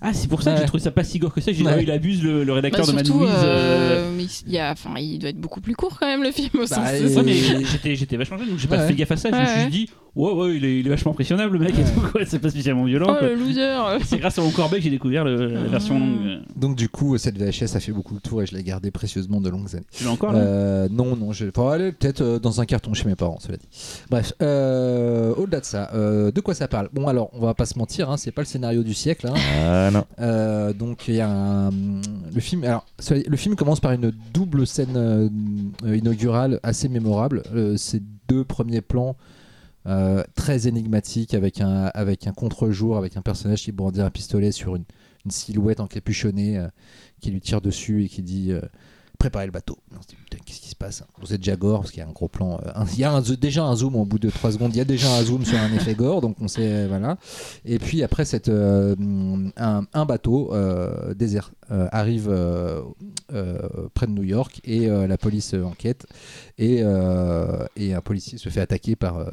Ah 0.00 0.12
c'est 0.12 0.28
pour 0.28 0.42
ça 0.42 0.54
que 0.54 0.60
j'ai 0.60 0.66
trouvé 0.66 0.82
ça 0.82 0.90
pas 0.90 1.04
si 1.04 1.18
gore 1.18 1.34
que 1.34 1.40
ça. 1.40 1.50
J'ai 1.52 1.58
dit 1.58 1.64
Ouais. 1.64 1.82
il 1.82 1.90
abuse 1.90 2.22
le, 2.22 2.44
le 2.44 2.52
rédacteur 2.52 2.86
Bah, 2.86 2.92
de 2.92 2.96
Mad 2.96 3.08
euh, 3.10 3.26
euh, 3.44 4.22
il 4.46 4.52
y 4.52 4.58
a, 4.58 4.70
enfin, 4.72 4.90
il 4.98 5.18
doit 5.18 5.30
être 5.30 5.40
beaucoup 5.40 5.60
plus 5.60 5.74
court 5.74 5.98
quand 5.98 6.06
même 6.06 6.22
le 6.22 6.30
film 6.30 6.50
au 6.54 6.66
sens. 6.66 6.78
Bah, 6.78 6.86
c'est- 6.96 7.16
Ouais, 7.16 7.22
mais 7.24 7.34
j'étais 7.64 7.96
j'étais 7.96 8.16
vachement 8.16 8.38
jeune 8.38 8.50
donc 8.50 8.58
j'ai 8.58 8.68
pas 8.68 8.78
Ouais. 8.78 8.86
fait 8.88 8.94
gaffe 8.94 9.10
à 9.12 9.16
ça. 9.16 9.30
Je 9.30 9.36
me 9.36 9.46
suis 9.46 9.58
ouais. 9.64 9.66
dit 9.70 9.90
ouais 10.18 10.32
ouais 10.32 10.56
il 10.56 10.64
est, 10.64 10.80
il 10.80 10.86
est 10.86 10.90
vachement 10.90 11.12
impressionnable 11.12 11.54
le 11.58 11.64
mec 11.64 11.78
et 11.78 11.84
tout 11.84 12.00
quoi. 12.12 12.20
C'est 12.26 12.38
pas 12.38 12.50
spécialement 12.50 12.84
violent. 12.84 13.06
Oh 13.10 13.16
quoi. 13.18 13.28
le 13.28 13.34
loser 13.36 13.74
C'est 14.04 14.18
grâce 14.18 14.38
à 14.38 14.42
mon 14.42 14.50
Corbeil 14.50 14.80
que 14.80 14.84
j'ai 14.84 14.90
découvert 14.90 15.24
le- 15.24 15.46
la 15.54 15.60
Ah. 15.60 15.68
version 15.68 15.98
longue. 15.98 16.40
Donc 16.56 16.76
du 16.76 16.88
coup, 16.88 17.16
cette 17.18 17.38
VHS 17.38 17.76
a 17.76 17.80
fait 17.80 17.92
beaucoup 17.92 18.14
le 18.14 18.20
tour 18.20 18.42
et 18.42 18.46
je 18.46 18.54
l'ai 18.54 18.62
gardée 18.62 18.90
précieusement 18.90 19.40
de 19.40 19.48
longues 19.48 19.74
années. 19.74 19.86
Tu 19.92 20.04
l'as 20.04 20.10
encore 20.10 20.32
là 20.32 20.38
Euh, 20.40 20.88
non, 20.90 21.16
non, 21.16 21.32
je 21.32 21.44
vais 21.46 21.50
pas 21.52 21.74
aller 21.74 21.92
peut-être 21.92 22.20
euh, 22.20 22.38
dans 22.38 22.60
un 22.60 22.66
carton 22.66 22.92
chez 22.94 23.06
mes 23.08 23.14
parents, 23.14 23.38
cela 23.40 23.56
dit. 23.56 23.68
Bref, 24.10 24.32
euh, 24.42 25.34
au-delà 25.36 25.60
de 25.60 25.64
ça, 25.64 25.90
euh, 25.94 26.30
de 26.30 26.40
quoi 26.40 26.54
ça 26.54 26.68
parle? 26.68 26.88
Bon, 26.92 27.06
alors, 27.06 27.30
on 27.32 27.40
va 27.40 27.54
pas 27.54 27.66
se 27.66 27.78
mentir, 27.78 28.10
hein, 28.10 28.16
c'est 28.16 28.32
pas 28.32 28.42
le 28.42 28.46
scénario 28.46 28.82
du 28.82 28.94
siècle. 28.94 29.28
hein. 29.28 29.34
Ah 29.64 29.90
non. 29.90 30.04
Euh, 30.20 30.72
donc, 30.72 31.06
il 31.08 31.14
y 31.14 31.20
a 31.20 31.30
un, 31.30 31.70
le 31.70 32.40
film. 32.40 32.64
Alors, 32.64 32.84
cela 32.98 33.20
dit, 33.20 33.26
le 33.28 33.36
film 33.36 33.54
commence 33.56 33.80
par 33.80 33.92
une 33.92 34.12
double 34.34 34.66
scène 34.66 34.96
euh, 34.96 35.28
euh, 35.86 35.96
inaugurale 35.96 36.58
assez 36.62 36.88
mémorable. 36.88 37.42
Euh, 37.54 37.76
ces 37.76 38.02
deux 38.28 38.44
premiers 38.44 38.80
plans. 38.80 39.16
Euh, 39.88 40.22
très 40.34 40.68
énigmatiques 40.68 41.34
avec 41.34 41.60
un, 41.60 41.86
avec 41.94 42.26
un 42.26 42.32
contre-jour, 42.32 42.98
avec 42.98 43.16
un 43.16 43.22
personnage 43.22 43.62
qui 43.62 43.72
brandit 43.72 44.02
un 44.02 44.10
pistolet 44.10 44.52
sur 44.52 44.76
une, 44.76 44.84
silhouette 45.30 45.80
encapuchonnée 45.80 46.56
euh, 46.56 46.68
qui 47.20 47.30
lui 47.30 47.40
tire 47.40 47.60
dessus 47.60 48.04
et 48.04 48.08
qui 48.08 48.22
dit 48.22 48.52
euh, 48.52 48.60
préparez 49.18 49.46
le 49.46 49.52
bateau. 49.52 49.76
On 49.94 50.00
se 50.00 50.06
dit, 50.06 50.14
putain, 50.14 50.38
qu'est-ce 50.44 50.60
qui 50.60 50.68
se 50.68 50.76
passe? 50.76 51.02
Vous 51.20 51.34
êtes 51.34 51.40
déjà 51.40 51.56
gore 51.56 51.80
parce 51.80 51.90
qu'il 51.90 52.00
y 52.00 52.06
a 52.06 52.08
un 52.08 52.12
gros 52.12 52.28
plan. 52.28 52.60
euh, 52.64 52.84
il 52.92 52.98
y 52.98 53.04
a 53.04 53.20
déjà 53.20 53.64
un 53.64 53.76
zoom 53.76 53.96
au 53.96 54.04
bout 54.04 54.18
de 54.18 54.30
3 54.30 54.52
secondes. 54.52 54.74
Il 54.74 54.78
y 54.78 54.80
a 54.80 54.86
déjà 54.86 55.12
un 55.12 55.22
zoom 55.22 55.44
sur 55.44 55.58
un 55.58 55.72
effet 55.74 55.94
gore, 55.94 56.20
donc 56.20 56.36
on 56.40 56.48
sait 56.48 56.86
voilà. 56.86 57.18
Et 57.64 57.78
puis 57.78 58.02
après 58.02 58.24
cette 58.24 58.48
un, 58.48 60.04
bateau 60.06 60.52
désert 61.14 61.50
arrive 61.68 62.28
près 63.94 64.06
de 64.06 64.12
New 64.12 64.22
York 64.24 64.60
et 64.64 64.86
la 64.86 65.18
police 65.18 65.54
enquête 65.54 66.06
et, 66.56 66.84
et 67.76 67.94
un 67.94 68.00
policier 68.00 68.38
se 68.38 68.48
fait 68.48 68.60
attaquer 68.60 68.96
par 68.96 69.26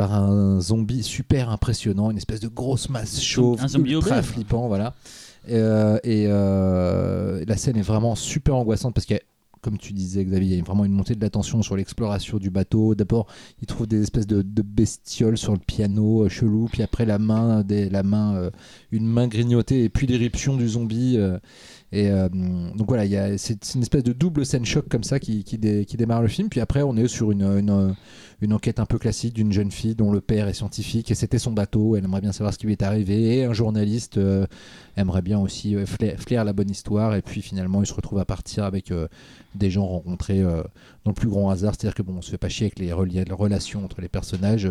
par 0.00 0.14
un 0.14 0.62
zombie 0.62 1.02
super 1.02 1.50
impressionnant, 1.50 2.10
une 2.10 2.16
espèce 2.16 2.40
de 2.40 2.48
grosse 2.48 2.88
masse 2.88 3.20
chauve, 3.20 3.60
Un 3.60 3.68
zombie 3.68 3.92
ultra 3.92 4.22
flippant, 4.22 4.66
voilà. 4.66 4.94
Euh, 5.50 5.98
et 6.04 6.24
euh, 6.26 7.44
la 7.46 7.58
scène 7.58 7.76
est 7.76 7.82
vraiment 7.82 8.14
super 8.14 8.56
angoissante 8.56 8.94
parce 8.94 9.04
que, 9.04 9.16
comme 9.60 9.76
tu 9.76 9.92
disais, 9.92 10.24
Xavier, 10.24 10.54
il 10.54 10.56
y 10.56 10.60
a 10.60 10.64
vraiment 10.64 10.86
une 10.86 10.92
montée 10.92 11.14
de 11.14 11.20
la 11.20 11.28
tension 11.28 11.60
sur 11.60 11.76
l'exploration 11.76 12.38
du 12.38 12.48
bateau. 12.48 12.94
D'abord, 12.94 13.26
il 13.60 13.66
trouve 13.66 13.86
des 13.86 14.00
espèces 14.00 14.26
de, 14.26 14.40
de 14.40 14.62
bestioles 14.62 15.36
sur 15.36 15.52
le 15.52 15.58
piano, 15.58 16.22
euh, 16.24 16.28
chelou, 16.30 16.70
puis 16.72 16.82
après 16.82 17.04
la 17.04 17.18
main, 17.18 17.60
des, 17.62 17.90
la 17.90 18.02
main, 18.02 18.36
euh, 18.36 18.50
une 18.92 19.06
main 19.06 19.28
grignotée, 19.28 19.84
et 19.84 19.90
puis 19.90 20.06
l'éruption 20.06 20.56
du 20.56 20.66
zombie. 20.66 21.16
euh, 21.18 21.38
et 21.92 22.08
euh, 22.08 22.28
donc 22.28 22.88
voilà, 22.88 23.36
c'est 23.36 23.74
une 23.74 23.82
espèce 23.82 24.04
de 24.04 24.12
double 24.12 24.46
scène 24.46 24.64
choc 24.64 24.88
comme 24.88 25.02
ça 25.02 25.18
qui, 25.18 25.42
qui, 25.42 25.58
dé- 25.58 25.84
qui 25.84 25.96
démarre 25.96 26.22
le 26.22 26.28
film. 26.28 26.48
Puis 26.48 26.60
après, 26.60 26.82
on 26.82 26.96
est 26.96 27.08
sur 27.08 27.32
une, 27.32 27.96
une, 28.40 28.52
enquête 28.52 28.78
un 28.78 28.86
peu 28.86 28.96
classique 28.96 29.34
d'une 29.34 29.52
jeune 29.52 29.72
fille 29.72 29.96
dont 29.96 30.12
le 30.12 30.20
père 30.20 30.46
est 30.46 30.52
scientifique 30.52 31.10
et 31.10 31.16
c'était 31.16 31.40
son 31.40 31.50
bateau. 31.50 31.96
Elle 31.96 32.04
aimerait 32.04 32.20
bien 32.20 32.30
savoir 32.30 32.54
ce 32.54 32.58
qui 32.58 32.66
lui 32.66 32.72
est 32.74 32.82
arrivé. 32.82 33.38
Et 33.38 33.44
un 33.44 33.52
journaliste 33.52 34.18
euh, 34.18 34.46
aimerait 34.96 35.22
bien 35.22 35.40
aussi 35.40 35.74
euh, 35.74 35.84
flair, 35.84 36.16
flair 36.20 36.44
la 36.44 36.52
bonne 36.52 36.70
histoire. 36.70 37.16
Et 37.16 37.22
puis 37.22 37.42
finalement, 37.42 37.82
il 37.82 37.86
se 37.86 37.94
retrouve 37.94 38.20
à 38.20 38.24
partir 38.24 38.62
avec 38.62 38.92
euh, 38.92 39.08
des 39.56 39.72
gens 39.72 39.86
rencontrés 39.86 40.42
dans 40.42 41.10
le 41.10 41.12
plus 41.12 41.28
grand 41.28 41.50
hasard. 41.50 41.74
C'est-à-dire 41.74 41.96
que 41.96 42.02
bon, 42.02 42.18
on 42.18 42.22
se 42.22 42.30
fait 42.30 42.38
pas 42.38 42.48
chier 42.48 42.66
avec 42.66 42.78
les, 42.78 42.92
relations 43.32 43.84
entre 43.84 44.00
les 44.00 44.08
personnages. 44.08 44.68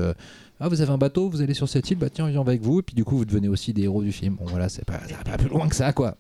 ah, 0.62 0.70
vous 0.70 0.80
avez 0.80 0.92
un 0.92 0.98
bateau, 0.98 1.30
vous 1.30 1.42
allez 1.42 1.54
sur 1.54 1.68
cette 1.68 1.92
île, 1.92 1.98
bah 1.98 2.10
tiens, 2.10 2.30
viens 2.30 2.40
avec 2.40 2.62
vous. 2.62 2.80
Et 2.80 2.84
puis 2.84 2.96
du 2.96 3.04
coup, 3.04 3.18
vous 3.18 3.26
devenez 3.26 3.50
aussi 3.50 3.74
des 3.74 3.84
héros 3.84 4.04
du 4.04 4.14
film. 4.14 4.36
Bon, 4.36 4.46
voilà, 4.46 4.70
c'est 4.70 4.86
pas 4.86 5.00
plus 5.38 5.50
loin 5.50 5.68
que 5.68 5.76
ça, 5.76 5.92
quoi. 5.92 6.16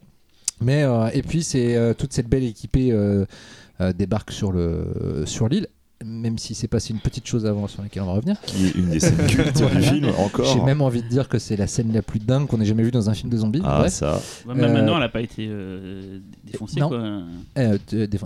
Mais 0.62 0.84
euh, 0.84 1.10
et 1.14 1.22
puis 1.22 1.44
c'est 1.44 1.76
euh, 1.76 1.94
toute 1.94 2.14
cette 2.14 2.28
belle 2.28 2.44
équipée 2.44 2.92
euh, 2.92 3.26
euh, 3.82 3.94
débarque 3.94 4.32
sur 4.32 4.52
le 4.52 5.24
sur 5.26 5.48
l'île 5.48 5.68
même 6.06 6.38
si 6.38 6.56
c'est 6.56 6.68
passé 6.68 6.94
une 6.94 7.00
petite 7.00 7.28
chose 7.28 7.46
avant 7.46 7.68
sur 7.68 7.82
laquelle 7.82 8.04
on 8.04 8.08
va 8.08 8.14
revenir. 8.14 8.40
Qui 8.46 8.68
est 8.68 8.76
une 8.76 8.90
des 8.90 9.00
scènes 9.00 9.28
cultes 9.28 9.62
du 9.62 9.82
film, 9.82 10.10
encore. 10.18 10.46
J'ai 10.46 10.62
même 10.62 10.82
envie 10.82 11.04
de 11.04 11.08
dire 11.08 11.28
que 11.28 11.40
c'est 11.40 11.58
la 11.58 11.68
scène 11.68 11.92
la 11.92 12.02
plus 12.02 12.20
dingue 12.20 12.48
qu'on 12.48 12.62
ait 12.62 12.66
jamais 12.66 12.84
vue 12.84 12.92
dans 12.92 13.10
un 13.10 13.14
film 13.14 13.30
de 13.30 13.38
zombies. 13.38 13.62
Ah, 13.66 13.80
Bref, 13.80 13.92
ça. 13.94 14.22
Ouais, 14.48 14.56
Même 14.56 14.70
Euh, 14.70 14.74
maintenant, 14.74 14.94
elle 14.94 15.00
n'a 15.02 15.10
pas 15.10 15.22
été 15.22 15.48
euh, 15.50 16.20
défoncée. 16.52 16.80
non. 16.80 16.90
Quoi. 16.90 16.98
euh, 17.58 17.78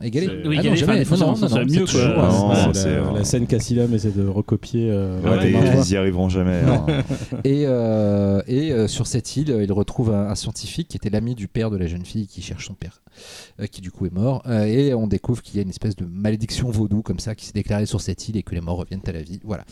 égalé. 0.02 0.28
Oui, 0.46 0.58
Ah 0.60 0.64
non, 0.64 0.76
jamais. 0.76 1.04
Non, 1.04 1.18
non, 1.18 1.66
mieux, 1.66 1.68
c'est 1.70 1.80
quoi. 1.80 1.86
toujours, 1.86 2.18
Non, 2.18 2.74
c'est 2.74 2.80
c'est, 2.80 2.90
la, 2.96 2.98
euh, 3.02 3.14
la 3.18 3.24
scène 3.24 3.48
qu'Asylum 3.48 3.94
essaie 3.94 4.12
de 4.12 4.26
recopier. 4.28 4.90
euh, 4.92 5.22
Ouais, 5.22 5.52
mais 5.52 5.80
ils 5.86 5.92
y 5.92 5.98
arriveront 5.98 6.30
jamais. 6.30 6.62
Hein. 6.68 6.86
Et, 7.44 7.64
euh, 7.66 8.42
et 8.48 8.72
euh, 8.72 8.88
sur 8.88 9.08
cette 9.08 9.36
île, 9.36 9.58
il 9.62 9.72
retrouve 9.72 10.12
un, 10.14 10.30
un 10.30 10.36
scientifique 10.36 10.88
qui 10.88 10.98
était 10.98 11.10
l'ami 11.10 11.36
du 11.36 11.48
père 11.48 11.70
de 11.72 11.78
la 11.78 11.88
jeune 11.88 12.06
fille 12.06 12.28
qui 12.28 12.42
cherche 12.42 12.68
son 12.68 12.74
père, 12.74 13.02
euh, 13.60 13.66
qui 13.68 13.82
du 13.82 13.92
coup 13.92 14.06
est 14.06 14.14
mort. 14.14 14.42
Euh, 14.48 14.64
et 14.66 14.94
on 14.94 15.08
découvre 15.08 15.42
qu'il 15.42 15.56
y 15.56 15.60
a 15.60 15.62
une 15.64 15.70
espèce 15.70 15.96
de 15.96 16.06
malédiction 16.06 16.70
vaudou 16.70 17.02
comme 17.02 17.20
ça 17.20 17.36
qui 17.36 17.46
s'est 17.46 17.52
déclarée 17.54 17.86
sur 17.86 18.02
cette 18.02 18.28
île 18.30 18.38
et 18.38 18.44
que 18.44 18.56
les 18.56 18.62
morts 18.62 18.78
reviennent 18.78 19.02
à 19.08 19.12
la 19.12 19.22
vie. 19.22 19.40
Voilà. 19.44 19.64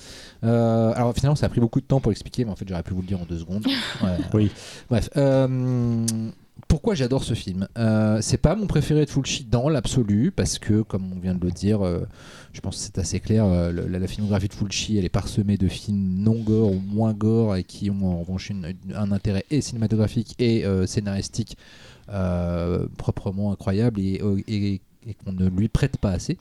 Euh, 0.44 0.92
alors 0.96 1.14
finalement, 1.14 1.36
ça 1.36 1.46
a 1.46 1.50
pris 1.50 1.62
beaucoup 1.62 1.80
de 1.82 1.86
temps 1.86 2.00
pour 2.00 2.12
expliquer, 2.12 2.46
mais 2.46 2.52
en 2.52 2.56
fait, 2.56 2.66
j'aurais 2.68 2.84
pu 2.84 2.94
vous 2.94 3.02
le 3.02 3.08
dire 3.08 3.20
en 3.22 3.26
deux 3.26 3.38
secondes. 3.40 3.66
Ouais. 4.04 4.18
Oui. 4.34 4.52
Bref. 4.90 5.10
Pourquoi 6.68 6.96
j'adore 6.96 7.24
ce 7.24 7.34
film? 7.34 7.68
Euh, 7.78 8.20
C'est 8.22 8.38
pas 8.38 8.56
mon 8.56 8.68
préféré 8.68 9.06
de 9.06 9.10
Fulci 9.10 9.46
dans 9.46 9.70
l'absolu, 9.70 10.32
parce 10.32 10.60
que, 10.60 10.82
comme 10.82 11.12
on 11.16 11.20
vient 11.20 11.36
de 11.36 11.44
le 11.44 11.52
dire, 11.52 11.82
euh, 11.82 12.02
je 12.54 12.62
pense 12.62 12.78
que 12.78 12.84
c'est 12.84 12.98
assez 12.98 13.20
clair, 13.20 13.46
euh, 13.46 13.72
la, 13.72 14.08
filmographie 14.08 14.48
de 14.48 14.54
Fulci, 14.54 14.98
elle 14.98 15.06
est 15.06 15.10
parsemée 15.10 15.58
de 15.58 15.68
films 15.68 16.24
non 16.24 16.40
gore 16.42 16.72
ou 16.72 16.80
moins 16.80 17.14
gore 17.14 17.56
et 17.56 17.64
qui 17.64 17.90
ont 17.90 18.06
en 18.06 18.20
revanche 18.20 18.52
un 18.96 19.12
intérêt 19.12 19.46
et 19.50 19.62
cinématographique 19.62 20.36
et 20.40 20.66
scénaristique 20.86 21.58
proprement 22.98 23.52
incroyable 23.52 24.00
et 24.00 24.20
qu'on 25.24 25.32
ne 25.32 25.48
lui 25.48 25.70
prête 25.70 25.98
pas 25.98 26.12
assez. 26.12 26.38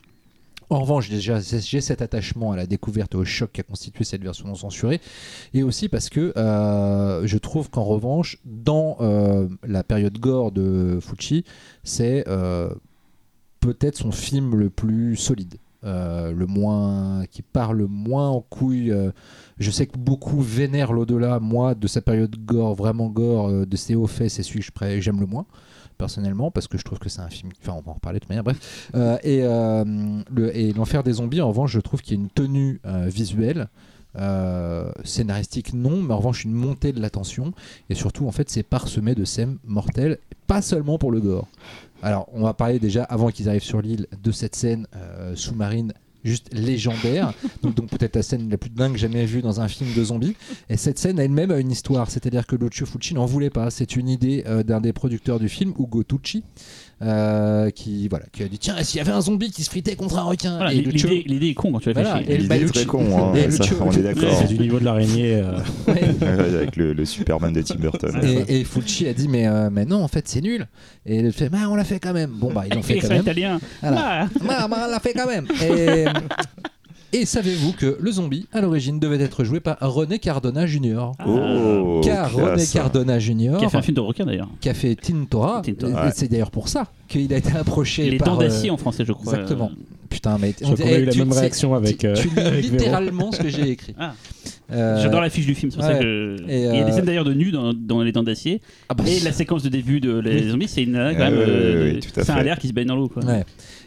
En 0.71 0.79
revanche, 0.79 1.11
déjà, 1.11 1.41
j'ai 1.41 1.81
cet 1.81 2.01
attachement 2.01 2.53
à 2.53 2.57
la 2.57 2.65
découverte 2.65 3.15
et 3.15 3.17
au 3.17 3.25
choc 3.25 3.51
qu'a 3.53 3.65
constitué 3.65 4.05
cette 4.05 4.23
version 4.23 4.47
non 4.47 4.55
censurée, 4.55 5.01
et 5.53 5.65
aussi 5.65 5.89
parce 5.89 6.09
que 6.09 6.33
euh, 6.37 7.27
je 7.27 7.39
trouve 7.39 7.71
qu'en 7.71 7.83
revanche, 7.83 8.39
dans 8.45 8.97
euh, 9.01 9.49
la 9.67 9.83
période 9.83 10.17
gore 10.19 10.53
de 10.53 11.01
Fucci, 11.01 11.45
c'est 11.83 12.23
euh, 12.29 12.73
peut-être 13.59 13.97
son 13.97 14.13
film 14.13 14.55
le 14.55 14.71
plus 14.71 15.17
solide. 15.17 15.57
le 15.83 16.45
moins 16.47 17.25
qui 17.33 17.43
part 17.43 17.73
le 17.73 17.87
moins 17.89 18.29
en 18.29 18.43
couille 18.43 18.95
je 19.59 19.71
sais 19.71 19.87
que 19.87 19.99
beaucoup 19.99 20.41
vénèrent 20.43 20.93
l'au-delà 20.93 21.41
moi 21.41 21.75
de 21.75 21.87
sa 21.87 22.03
période 22.03 22.37
gore 22.45 22.75
vraiment 22.75 23.09
gore 23.09 23.67
de 23.67 23.77
ses 23.77 23.95
hauts 23.95 24.07
faits 24.07 24.31
c'est 24.31 24.43
celui 24.43 24.61
que 24.61 25.01
j'aime 25.01 25.21
le 25.21 25.27
moins 25.27 25.47
personnellement 26.01 26.51
parce 26.51 26.67
que 26.67 26.79
je 26.79 26.83
trouve 26.83 26.99
que 26.99 27.11
c'est 27.11 27.21
un 27.21 27.29
film 27.29 27.53
enfin 27.61 27.75
on 27.79 27.83
va 27.83 27.91
en 27.93 27.95
reparler 27.95 28.19
de 28.19 28.25
toute 28.25 28.31
manière 28.31 28.43
bref. 28.43 28.89
Euh, 28.95 29.19
et 29.23 29.41
euh, 29.45 30.51
et 30.53 30.73
l'enfer 30.73 31.03
des 31.03 31.13
zombies 31.13 31.43
en 31.43 31.49
revanche 31.49 31.73
je 31.73 31.81
trouve 31.81 32.01
qu'il 32.01 32.17
y 32.17 32.21
a 32.21 32.23
une 32.23 32.31
tenue 32.31 32.81
euh, 32.87 33.07
visuelle. 33.07 33.69
Scénaristique 35.05 35.73
non 35.73 36.03
mais 36.03 36.13
en 36.13 36.17
revanche 36.17 36.43
une 36.45 36.53
montée 36.53 36.93
de 36.93 37.01
la 37.01 37.11
tension 37.11 37.53
et 37.91 37.95
surtout 37.95 38.27
en 38.27 38.33
fait 38.33 38.51
c'est 38.51 38.65
parsemé 38.65 39.15
de 39.15 39.25
scènes 39.25 39.59
mortelles 39.65 40.19
pas 40.49 40.63
seulement 40.63 40.99
pour 40.99 41.13
le 41.13 41.21
gore. 41.21 41.47
Alors 42.03 42.27
on 42.33 42.43
va 42.43 42.53
parler 42.53 42.81
déjà 42.81 43.05
avant 43.05 43.29
qu'ils 43.29 43.49
arrivent 43.49 43.63
sur 43.63 43.81
l'île 43.81 44.09
de 44.21 44.33
cette 44.33 44.57
scène 44.57 44.89
sous-marine 45.37 45.93
juste 46.25 46.49
légendaire. 46.53 47.33
Donc, 47.63 47.75
donc 47.75 47.91
peut-être 47.91 48.17
la 48.17 48.23
scène 48.23 48.49
la 48.51 48.57
plus 48.57 48.71
dingue 48.71 48.97
jamais 48.97 49.27
vue 49.27 49.43
dans 49.43 49.61
un 49.61 49.69
film 49.69 49.93
de 49.95 50.05
zombies. 50.05 50.35
Et 50.69 50.77
cette 50.77 50.99
scène 50.99 51.19
elle-même 51.19 51.51
a 51.51 51.59
une 51.59 51.71
histoire. 51.71 52.11
C'est-à-dire 52.11 52.47
que 52.47 52.57
Lucio 52.57 52.87
Fulci 52.87 53.15
n'en 53.15 53.27
voulait 53.27 53.51
pas. 53.51 53.71
C'est 53.71 53.97
une 53.97 54.09
idée 54.09 54.45
euh, 54.47 54.63
d'un 54.63 54.81
des 54.81 54.93
producteurs 54.93 55.39
du 55.39 55.49
film 55.49 55.73
Ugo 55.79 56.03
Tucci 56.03 56.43
euh, 57.03 57.71
qui 57.71 58.09
voilà 58.09 58.27
qui 58.33 58.43
a 58.43 58.49
dit 58.49 58.59
tiens 58.59 58.77
s'il 58.83 58.99
y 58.99 59.01
avait 59.01 59.13
un 59.13 59.21
zombie 59.23 59.51
qui 59.51 59.63
se 59.65 59.71
fritait 59.71 59.97
contre 59.97 60.19
un 60.19 60.23
requin 60.25 60.57
Voilà, 60.57 60.73
et 60.75 60.83
Lucio 60.83 61.09
L'idée 61.09 61.49
est 61.49 61.55
con 61.55 61.73
quand 61.73 61.81
tu 61.81 61.93
Voilà, 61.93 62.15
réfléchis. 62.17 62.33
et 62.33 62.37
le 62.37 62.43
L'idée 62.43 62.65
est 62.67 62.69
très 62.73 62.85
con, 62.85 63.33
hein, 63.33 63.35
et 63.35 63.51
ça, 63.51 63.65
on 63.81 63.91
est 63.91 64.03
d'accord. 64.03 64.35
C'est 64.39 64.49
du 64.49 64.59
niveau 64.59 64.79
de 64.79 64.85
l'araignée. 64.85 65.37
euh, 65.43 65.53
Avec 66.59 66.77
le, 66.77 66.93
le 66.93 67.05
Superman 67.05 67.53
de 67.53 67.63
Tim 67.63 67.77
Burton. 67.77 68.21
Et, 68.49 68.61
et 68.61 68.65
Fulci 68.65 69.07
a 69.09 69.15
dit 69.15 69.29
mais, 69.29 69.47
euh, 69.47 69.71
mais 69.73 69.85
non 69.87 70.03
en 70.03 70.09
fait 70.09 70.29
c'est 70.29 70.41
nul 70.43 70.67
et 71.07 71.17
il 71.21 71.33
fait 71.33 71.51
mais 71.51 71.65
on 71.65 71.75
l'a 71.75 71.85
fait 71.85 72.01
quand 72.01 72.13
même 72.13 72.31
bon 72.31 72.53
bah 72.53 72.65
ils 72.71 72.75
l'ont 72.75 72.83
fait 72.83 72.97
Et 72.97 73.01
quand 73.01 73.09
même 73.09 73.23
italien. 73.23 73.61
Voilà. 73.81 73.99
Ah. 74.01 74.29
bah, 74.47 74.69
bah, 74.69 74.85
on 74.87 74.91
l'a 74.91 75.01
fait 75.01 75.15
quand 75.15 75.27
même 75.27 75.47
et, 75.63 76.05
et 77.13 77.27
savez-vous 77.27 77.73
que 77.73 77.97
le 78.01 78.13
zombie 78.13 78.47
à 78.53 78.61
l'origine 78.61 78.99
devait 79.01 79.21
être 79.21 79.45
joué 79.45 79.61
par 79.61 79.77
René 79.81 80.19
Cardona 80.19 80.67
Jr 80.67 81.13
Oh, 81.27 82.01
car 82.05 82.33
René. 82.33 82.65
Cardona 82.73 83.19
Jr 83.19 83.57
Qui 83.59 83.65
a 83.65 83.69
fait 83.69 83.77
un 83.79 83.83
film 83.83 83.95
de 83.97 84.01
requin 84.01 84.25
d'ailleurs. 84.27 84.49
qui 84.61 84.69
a 84.69 84.75
fait 84.75 84.95
Tintora, 84.95 85.63
Tintora, 85.63 86.07
ouais. 86.07 86.13
c'est 86.15 86.29
d'ailleurs 86.29 86.51
pour 86.51 86.69
ça 86.69 86.87
qu'il 87.09 87.33
a 87.33 87.37
été 87.39 87.57
approché 87.57 88.11
Les 88.11 88.17
par 88.19 88.29
dents 88.29 88.37
d'acier 88.39 88.71
euh, 88.71 88.75
en 88.75 88.77
français, 88.77 89.05
je 89.05 89.13
crois. 89.13 89.33
exactement. 89.35 89.71
putain 90.09 90.39
mais 90.41 90.55
Je 90.59 90.65
crois 90.65 90.77
qu'on 90.77 90.85
a 90.85 90.99
eu 90.99 91.05
la 91.05 91.15
même 91.15 91.33
réaction 91.33 91.75
avec, 91.75 91.99
tu, 91.99 92.07
euh, 92.07 92.15
tu 92.15 92.31
avec 92.39 92.65
littéralement 92.65 93.33
ce 93.33 93.41
que 93.43 93.49
j'ai 93.49 93.71
écrit 93.71 93.95
Ah. 93.99 94.15
Euh, 94.73 95.03
J'adore 95.03 95.21
la 95.21 95.31
fiche 95.31 95.47
du 95.47 95.57
film, 95.57 95.73
c'est 95.73 95.79
pour 95.79 95.85
ça 95.87 95.95
que. 95.99 96.37
Et, 96.49 96.59
Il 96.61 96.63
y 96.63 96.69
a 96.81 96.85
des 96.85 96.93
euh, 96.93 96.95
scènes 96.95 97.05
d'ailleurs 97.05 97.25
de 97.25 97.35
nu 97.35 97.51
dans, 97.51 97.73
dans 97.75 98.03
Les 98.03 98.13
Dents 98.13 98.23
d'Acier. 98.23 98.61
ah 98.89 98.95
bah, 98.95 99.03
Et 99.09 99.19
la 99.19 99.33
séquence 99.33 99.65
de 99.65 99.69
début 99.69 99.99
de 100.01 100.17
Les. 100.21 100.51
Zombies, 100.51 100.69
c'est 100.69 100.85
une 100.85 100.93
quand 100.93 101.01
Ah 101.19 101.31
même. 101.31 101.35
oui, 101.35 101.45
euh, 101.45 101.93
oui, 101.95 102.01
c'est 102.15 102.31
un 102.31 102.41
l'air 102.45 102.57
qui 102.57 102.69
se 102.69 102.73
baigne 102.73 102.87
dans 102.87 102.95
l'eau. 102.95 103.09
quoi. 103.09 103.25
Ouais. 103.25 103.45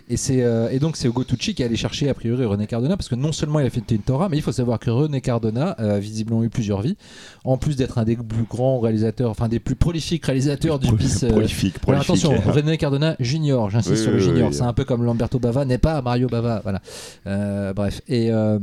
Et, 0.10 0.18
c'est, 0.18 0.44
euh, 0.44 0.70
et 0.70 0.80
donc 0.80 0.98
c'est 0.98 1.08
Ugo 1.08 1.24
Tucci 1.24 1.56
qui 1.56 1.62
est 1.62 1.66
allé 1.66 1.78
chercher 1.78 2.10
a 2.10 2.14
priori 2.14 2.44
René 2.44 2.68
Cardona 2.68 2.98
parce 2.98 3.08
que 3.08 3.16
non 3.16 3.32
seulement 3.32 3.62
il 3.62 3.66
a 3.66 3.70
fait 3.70 3.80
Tintora 3.80 4.28
mais 4.28 4.36
il 4.38 4.42
faut 4.42 4.52
savoir 4.52 4.78
que 4.78 4.90
René 4.90 5.22
Cardona 5.22 5.70
a 5.72 5.98
visiblement 5.98 6.44
eu 6.44 6.50
plusieurs 6.50 6.82
vies 6.82 6.98
en 7.46 7.58
plus 7.58 7.78
d'être 7.78 7.98
un 7.98 8.04
des 8.04 8.18
plus 8.18 8.44
grands 8.44 8.80
réalisateurs 8.82 9.32
enfin 9.32 9.48
des 9.48 9.60
plus 9.60 9.76
prolifiques 9.76 10.26
réalisateurs 10.26 10.78
du 10.78 10.92
bis 10.94 11.24
euh, 11.24 11.30
Prolifique, 11.30 11.76
alors 11.88 12.04
prolifique. 12.04 12.26
attention, 12.26 12.52
René 12.52 12.78
Cardona 12.78 13.16
Junior, 13.22 13.70
j'insiste 13.70 13.96
Oui, 13.96 14.02
sur 14.02 14.12
le 14.12 14.18
oui, 14.18 14.24
Junior, 14.24 14.50
oui. 14.50 14.54
c'est 14.54 14.64
un 14.64 14.74
peu 14.74 14.84
comme 14.84 15.04
Lamberto 15.06 15.40
Bava 15.40 15.64
n'est 15.64 15.78
pas 15.78 16.02
Mario 16.02 16.28
Bava, 16.28 16.60
voilà. 16.64 16.82
Euh, 17.26 17.74
bref, 17.74 18.02
et, 18.10 18.28
euh, 18.30 18.60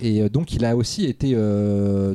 et 0.00 0.26
donc 0.30 0.54
il 0.54 0.64
a 0.64 0.74
aussi 0.74 1.04
été 1.04 1.34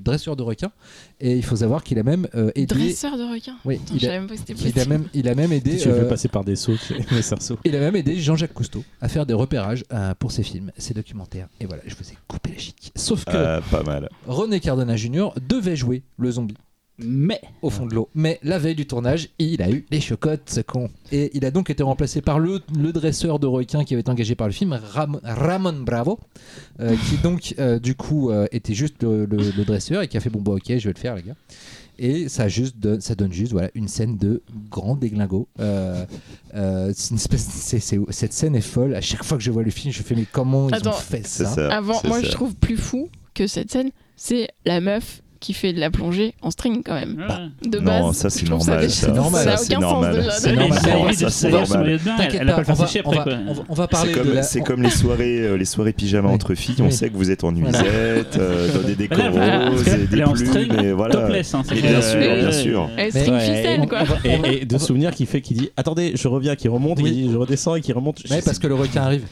dresseur 0.03 0.35
de 0.35 0.41
requins, 0.41 0.71
et 1.19 1.35
il 1.35 1.43
faut 1.43 1.55
savoir 1.57 1.83
qu'il 1.83 1.97
a 1.99 2.03
même 2.03 2.27
euh, 2.35 2.51
aidé. 2.55 2.65
Dresseur 2.75 3.17
de 3.17 3.23
requin. 3.23 3.55
Oui, 3.65 3.79
il 3.93 4.05
a, 4.07 4.11
même 4.11 4.27
pas 4.27 4.35
il 4.47 4.79
a 4.79 4.85
même, 4.85 5.07
il 5.13 5.27
a 5.29 5.35
même 5.35 5.51
aidé. 5.51 5.77
Tu 5.77 5.87
le 5.87 5.95
euh, 5.95 6.09
passer 6.09 6.27
par 6.27 6.43
des 6.43 6.55
sauts, 6.55 6.75
les 7.11 7.21
cerceaux. 7.21 7.57
il 7.63 7.75
a 7.75 7.79
même 7.79 7.95
aidé 7.95 8.17
Jean-Jacques 8.17 8.53
Cousteau 8.53 8.83
à 9.01 9.07
faire 9.07 9.25
des 9.25 9.33
repérages 9.33 9.83
euh, 9.93 10.13
pour 10.15 10.31
ses 10.31 10.43
films, 10.43 10.71
ses 10.77 10.93
documentaires. 10.93 11.47
Et 11.59 11.65
voilà, 11.65 11.83
je 11.85 11.95
vous 11.95 12.03
ai 12.11 12.17
coupé 12.27 12.51
la 12.51 12.57
chic. 12.57 12.91
Sauf 12.95 13.25
que 13.25 13.35
Ah, 13.35 13.61
pas 13.71 13.83
mal. 13.83 14.09
René 14.27 14.59
Cardona 14.59 14.95
Jr. 14.95 15.29
devait 15.47 15.75
jouer 15.75 16.03
le 16.17 16.31
zombie 16.31 16.57
Mais. 16.97 17.41
au 17.61 17.69
fond 17.69 17.85
de 17.85 17.93
l'eau. 17.93 18.09
Mais 18.15 18.39
la 18.43 18.57
veille 18.57 18.75
du 18.75 18.85
tournage, 18.87 19.29
il 19.39 19.61
a 19.61 19.69
eu 19.69 19.85
les 19.91 19.99
chocottes, 20.01 20.49
ce 20.49 20.61
con. 20.61 20.89
Et 21.11 21.31
il 21.33 21.43
a 21.45 21.51
donc 21.51 21.69
été 21.69 21.83
remplacé 21.83 22.21
par 22.21 22.39
le, 22.39 22.61
le 22.77 22.93
dresseur 22.93 23.37
de 23.39 23.47
requins 23.47 23.83
qui 23.83 23.93
avait 23.93 24.01
été 24.01 24.09
engagé 24.11 24.35
par 24.35 24.47
le 24.47 24.53
film, 24.53 24.73
Ram- 24.93 25.19
Ramon 25.23 25.73
Bravo, 25.81 26.19
euh, 26.79 26.95
qui 27.09 27.17
donc, 27.23 27.55
euh, 27.59 27.79
du 27.79 27.95
coup, 27.95 28.29
euh, 28.31 28.47
était 28.51 28.73
juste 28.73 29.03
le, 29.03 29.25
le- 29.25 29.51
le 29.57 29.65
dresseur 29.65 30.01
et 30.01 30.07
qui 30.07 30.15
a 30.17 30.19
fait 30.21 30.29
bon, 30.29 30.41
bah 30.41 30.53
ok, 30.53 30.63
je 30.67 30.87
vais 30.87 30.93
le 30.93 30.99
faire, 30.99 31.15
les 31.15 31.23
gars. 31.23 31.35
Et 31.97 32.27
ça, 32.27 32.49
juste 32.49 32.77
donne, 32.77 32.99
ça 32.99 33.15
donne 33.15 33.31
juste 33.31 33.53
voilà, 33.53 33.69
une 33.73 33.87
scène 33.87 34.17
de 34.17 34.41
grand 34.69 34.95
déglingo. 34.95 35.47
Euh, 35.61 36.05
euh, 36.53 36.91
c'est 36.93 37.11
une 37.11 37.15
espèce, 37.17 37.45
c'est- 37.45 37.79
c'est- 37.79 37.99
cette 38.09 38.33
scène 38.33 38.53
est 38.55 38.59
folle. 38.61 38.95
À 38.95 39.01
chaque 39.01 39.23
fois 39.23 39.37
que 39.37 39.43
je 39.43 39.49
vois 39.51 39.63
le 39.63 39.71
film, 39.71 39.93
je 39.93 40.01
fais 40.03 40.13
mais 40.15 40.25
comment 40.29 40.69
ils 40.69 40.87
ont 40.87 40.91
fait 40.91 41.25
ça, 41.25 41.45
ça. 41.45 41.73
Avant, 41.73 42.01
moi 42.05 42.19
ça. 42.19 42.25
je 42.27 42.31
trouve 42.31 42.53
plus 42.55 42.75
fou 42.75 43.07
que 43.33 43.47
cette 43.47 43.71
scène, 43.71 43.91
c'est 44.17 44.49
la 44.65 44.81
meuf 44.81 45.21
qui 45.45 45.53
fait 45.53 45.73
de 45.73 45.79
la 45.79 45.91
plongée 45.91 46.33
en 46.41 46.49
string 46.49 46.81
quand 46.83 46.95
même. 46.95 47.17
Ouais. 47.17 47.69
De 47.69 47.77
Non, 47.77 48.07
base, 48.07 48.15
ça, 48.17 48.29
c'est 48.31 48.49
normal, 48.49 48.89
ça. 48.89 49.07
C'est 49.07 49.11
normal, 49.13 49.43
Ça 49.43 49.49
n'a 49.51 49.57
c'est 49.57 49.75
aucun 49.75 49.81
sens 49.81 49.91
normal. 49.91 50.15
Elle 50.15 50.51
est- 50.51 50.55
normal. 50.55 50.79
c'est 51.29 51.49
normal. 51.51 51.87
elle 51.87 52.47
pas 52.47 53.25
on 53.69 53.73
va- 53.75 53.87
parler 53.87 54.11
C'est 54.13 54.17
de 54.19 54.23
comme, 54.23 54.33
la- 54.33 54.43
c'est 54.43 54.61
comme 54.61 54.81
les 54.81 54.89
soirées, 54.89 55.39
euh, 55.41 55.55
les 55.55 55.65
soirées 55.65 55.93
pyjama 55.93 56.29
entre 56.29 56.55
filles. 56.55 56.75
On 56.81 56.89
sait 56.89 57.09
que 57.09 57.15
vous 57.15 57.29
êtes 57.29 57.43
en 57.43 57.51
nuisette, 57.51 58.37
euh, 58.37 58.73
dans 58.73 58.87
des 58.87 58.95
décors 58.95 59.19
roses 59.69 59.87
et 59.87 59.97
des 60.07 60.07
plumes, 60.07 60.35
string, 60.35 60.83
et 60.83 60.91
voilà. 60.93 61.13
Topless, 61.15 61.53
hein, 61.53 61.63
Et 61.71 61.81
bien 61.81 62.01
sûr, 62.01 62.19
bien 62.19 62.51
sûr. 62.51 62.89
string 63.09 63.33
Ouais, 63.33 63.39
ficelle 63.39 63.87
quoi. 63.87 63.99
Et, 64.23 64.61
et 64.61 64.65
de 64.65 64.77
souvenirs 64.79 65.11
qui 65.11 65.25
fait 65.27 65.41
qu'il 65.41 65.57
dit 65.57 65.69
Attendez, 65.77 66.13
je 66.15 66.27
reviens, 66.27 66.55
qui 66.55 66.67
remonte, 66.67 66.99
Oui. 67.01 67.09
il 67.09 67.13
dit 67.27 67.31
Je 67.31 67.37
redescends 67.37 67.75
et 67.75 67.81
qui 67.81 67.93
remonte. 67.93 68.19
Ouais, 68.31 68.41
parce 68.43 68.57
que 68.59 68.67
le 68.67 68.75
requin 68.75 69.03
arrive. 69.03 69.25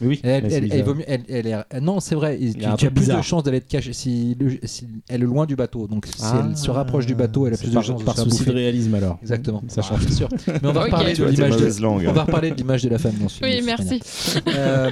Mais 0.00 0.06
oui, 0.08 0.20
Elle, 0.22 0.42
mais 0.44 0.50
c'est 0.50 0.56
elle- 0.56 0.64
elle 0.64 0.70
bizarre. 0.70 0.86
vaut 0.86 0.94
mieux- 0.94 1.04
elle- 1.08 1.24
elle 1.28 1.46
est- 1.46 1.80
non, 1.80 2.00
c'est 2.00 2.14
vrai. 2.14 2.38
il- 2.40 2.56
Tu, 2.56 2.86
as 2.86 2.90
plus 2.90 3.08
de 3.08 3.20
chances 3.22 3.42
d'aller 3.42 3.60
te 3.60 3.68
cacher 3.70 3.92
si, 3.92 4.36
le- 4.38 4.58
si 4.64 4.86
elle 5.08 5.22
est 5.22 5.26
loin 5.26 5.44
du 5.46 5.56
bateau. 5.56 5.86
Donc 5.88 6.06
si 6.06 6.12
Ah, 6.22 6.44
elle 6.50 6.56
se 6.56 6.70
rapproche 6.70 7.06
du 7.06 7.14
bateau, 7.14 7.46
elle 7.46 7.54
a 7.54 7.56
plus 7.56 7.68
de 7.68 7.80
chances 7.80 7.98
de 7.98 8.04
par 8.04 8.16
se 8.16 8.22
faire 8.22 8.30
souci 8.32 8.44
de 8.44 8.52
réalisme 8.52 8.94
alors. 8.94 9.18
Exactement. 9.22 9.62
Ça 9.68 9.80
Ah, 9.84 9.88
change. 9.88 10.06
bien 10.06 10.14
sûr. 10.16 10.28
Mais 10.46 10.52
on 10.62 10.72
va 10.72 10.80
Ok. 10.80 10.86
reparler 10.86 11.14
de 11.14 11.24
l'image 11.24 11.56
de. 11.56 11.84
On 11.86 12.12
va 12.12 12.22
reparler 12.24 12.50
de 12.50 12.56
l'image 12.56 12.82
de 12.82 12.88
la 12.90 12.98
femme. 12.98 13.14
Oui, 13.42 13.60
merci. 13.64 14.00
Euh, 14.48 14.90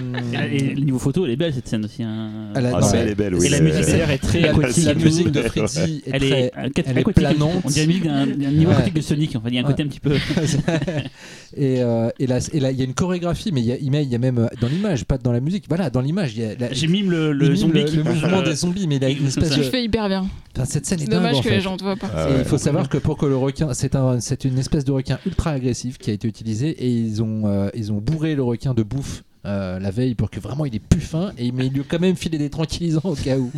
Et 0.53 0.75
le 0.75 0.81
niveau 0.85 0.99
photo, 0.99 1.25
elle 1.25 1.33
est 1.33 1.37
belle 1.37 1.55
cette 1.55 1.69
scène 1.69 1.85
aussi. 1.85 2.03
hein. 2.03 2.51
Elle 2.55 2.67
a- 2.67 2.79
Ah, 2.83 2.91
elle 2.95 3.09
est 3.11 3.15
belle, 3.15 3.35
Et 3.35 3.37
oui. 3.39 3.49
la 3.49 3.61
musique 3.61 3.83
est 3.89 4.19
très 4.19 4.41
la, 4.41 4.51
aquatique. 4.51 4.85
la 4.85 4.93
c'est 4.95 5.05
musique 5.05 5.31
de. 5.31 5.43
Freddy 5.43 6.03
est 6.07 6.11
Elle 6.13 6.21
très. 6.21 6.41
est, 6.43 6.53
elle 6.87 6.99
est 6.99 7.13
planante. 7.13 7.63
On 7.65 7.69
dirait 7.69 7.87
d'un 7.87 8.27
niveau 8.27 8.71
Ouais. 8.71 8.77
aquatique 8.77 8.95
de 8.95 9.01
Sonic. 9.01 9.37
En 9.37 9.41
fait, 9.41 9.49
il 9.49 9.55
y 9.55 9.59
a 9.59 9.63
un 9.63 9.65
côté 9.65 9.83
un 9.83 9.87
petit 9.89 10.01
peu. 10.01 10.15
et, 11.57 11.83
euh, 11.83 12.09
et 12.19 12.27
là, 12.27 12.39
et 12.53 12.61
là, 12.61 12.71
il 12.71 12.79
y 12.79 12.83
a 12.83 12.85
une 12.85 12.95
chorégraphie, 12.95 13.53
mais 13.53 13.61
il 13.61 13.67
y 13.67 13.73
a, 13.73 13.77
il 13.77 13.93
y 13.93 13.97
a- 13.97 14.01
il 14.01 14.09
y 14.09 14.15
a 14.15 14.19
même 14.19 14.39
euh, 14.39 14.47
dans 14.61 14.69
l'image, 14.69 14.96
pas 15.05 15.19
dans 15.19 15.33
la 15.33 15.41
musique. 15.41 15.65
Voilà, 15.69 15.91
dans 15.91 16.01
l'image, 16.01 16.35
il 16.37 16.43
y 16.43 16.45
a 16.45 16.55
la- 16.57 16.73
J'ai 16.73 16.87
le, 16.87 16.95
il 16.97 17.03
mime 17.49 17.57
zombie 17.57 17.81
le, 17.81 17.85
qui 17.85 17.97
le 17.97 18.05
mouvement 18.05 18.43
des 18.43 18.55
zombies, 18.55 18.87
mais 18.87 18.97
il 18.97 19.05
a 19.05 19.11
une 19.11 19.27
espèce 19.27 19.51
Tu 19.51 19.59
de. 19.59 19.65
le 19.65 19.71
fais 19.71 19.85
hyper 19.85 20.09
bien. 20.09 20.27
Enfin, 20.57 20.65
cette 20.65 20.87
scène 20.87 20.99
est 21.01 21.05
C'est 21.05 21.11
dingue, 21.11 21.21
dommage 21.21 21.37
en 21.37 21.43
que 21.43 21.49
fait. 21.49 21.55
les 21.57 21.61
gens 21.61 21.73
ne 21.73 21.79
te 21.79 21.85
voient 21.85 21.97
pas. 21.97 22.11
Ah 22.15 22.29
Et 22.29 22.33
ouais. 22.33 22.39
il 22.41 22.45
faut 22.45 22.59
savoir 22.59 22.89
que 22.89 22.99
pour 22.99 23.17
que 23.19 23.27
le 23.27 23.37
requin, 23.37 23.75
c'est 23.75 23.95
un, 23.95 24.21
c'est 24.21 24.45
une 24.45 24.59
espèce 24.59 24.85
de 24.85 24.93
requin 24.93 25.19
ultra 25.27 25.51
agressif 25.51 25.99
qui 25.99 26.11
a 26.11 26.13
été 26.15 26.27
utilisé 26.27 26.71
et 26.71 26.89
ils 26.89 27.23
ont, 27.23 27.43
euh, 27.47 27.69
ils 27.75 27.93
ont 27.93 27.99
bourré 27.99 28.35
le 28.35 28.43
requin 28.43 28.73
de 28.75 28.83
bouffe 28.83 29.23
euh, 29.45 29.79
la 29.79 29.91
veille 29.91 30.15
pour 30.15 30.31
que 30.31 30.41
vraiment 30.41 30.65
il 30.65 30.75
ait 30.75 30.81
plus 30.81 31.01
faim, 31.01 31.33
et, 31.39 31.53
mais 31.53 31.67
il 31.67 31.73
lui 31.73 31.83
a 31.83 31.85
quand 31.89 32.01
même 32.01 32.17
filé 32.17 32.37
des 32.39 32.51
tranquillisants 32.51 33.01
au 33.05 33.15
cas 33.15 33.37
où. 33.39 33.53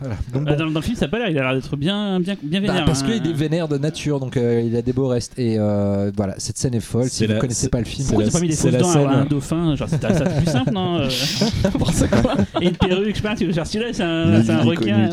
Voilà. 0.00 0.14
Donc, 0.32 0.44
Ah, 0.46 0.52
bon. 0.52 0.56
dans, 0.64 0.70
dans 0.70 0.80
le 0.80 0.84
film, 0.84 0.96
ça 0.96 1.06
a 1.06 1.08
pas 1.08 1.18
l'air. 1.18 1.28
Il 1.30 1.38
a 1.38 1.42
l'air 1.42 1.54
d'être 1.54 1.76
bien, 1.76 2.20
bien, 2.20 2.36
bien 2.42 2.60
Bah, 2.60 2.66
vénère. 2.68 2.84
parce 2.84 3.02
hein. 3.02 3.06
qu'il 3.06 3.30
est 3.30 3.34
vénère 3.34 3.68
de 3.68 3.78
nature, 3.78 4.20
donc 4.20 4.36
euh, 4.36 4.62
il 4.64 4.76
a 4.76 4.82
des 4.82 4.92
beaux 4.92 5.08
restes. 5.08 5.38
Et 5.38 5.56
euh, 5.58 6.10
voilà, 6.16 6.34
cette 6.38 6.56
scène 6.58 6.74
est 6.74 6.80
folle. 6.80 7.04
Si 7.08 7.16
C'est 7.16 7.26
vous 7.26 7.32
ne 7.34 7.38
connaissez 7.40 7.62
c'est- 7.62 7.68
pas 7.68 7.78
le 7.80 7.84
film, 7.84 8.02
c'est 8.06 8.14
Pourquoi 8.14 8.24
la- 8.24 8.30
t'as 8.30 8.38
pas 8.38 8.42
mis 8.42 8.48
des 8.48 8.54
c'est 8.54 8.70
fausses 8.70 8.80
dents 8.80 8.88
à 8.90 8.92
scène- 8.92 9.06
un 9.08 9.24
dauphin 9.24 9.74
Genre, 9.76 9.88
c'est 9.88 10.00
c'est 10.00 10.36
plus 10.36 10.46
simple, 10.50 10.72
non 10.72 10.98
euh, 11.00 11.08
Et 12.60 12.66
une 12.66 12.76
perruque, 12.76 13.10
je 13.10 13.14
sais 13.16 13.22
pas, 13.22 13.34
tu 13.34 13.46
veux 13.46 13.52
faire 13.52 13.66
celui-là, 13.66 13.90
c'est 13.92 14.02
un, 14.02 14.42
c'est 14.42 14.56
requin. 14.56 15.10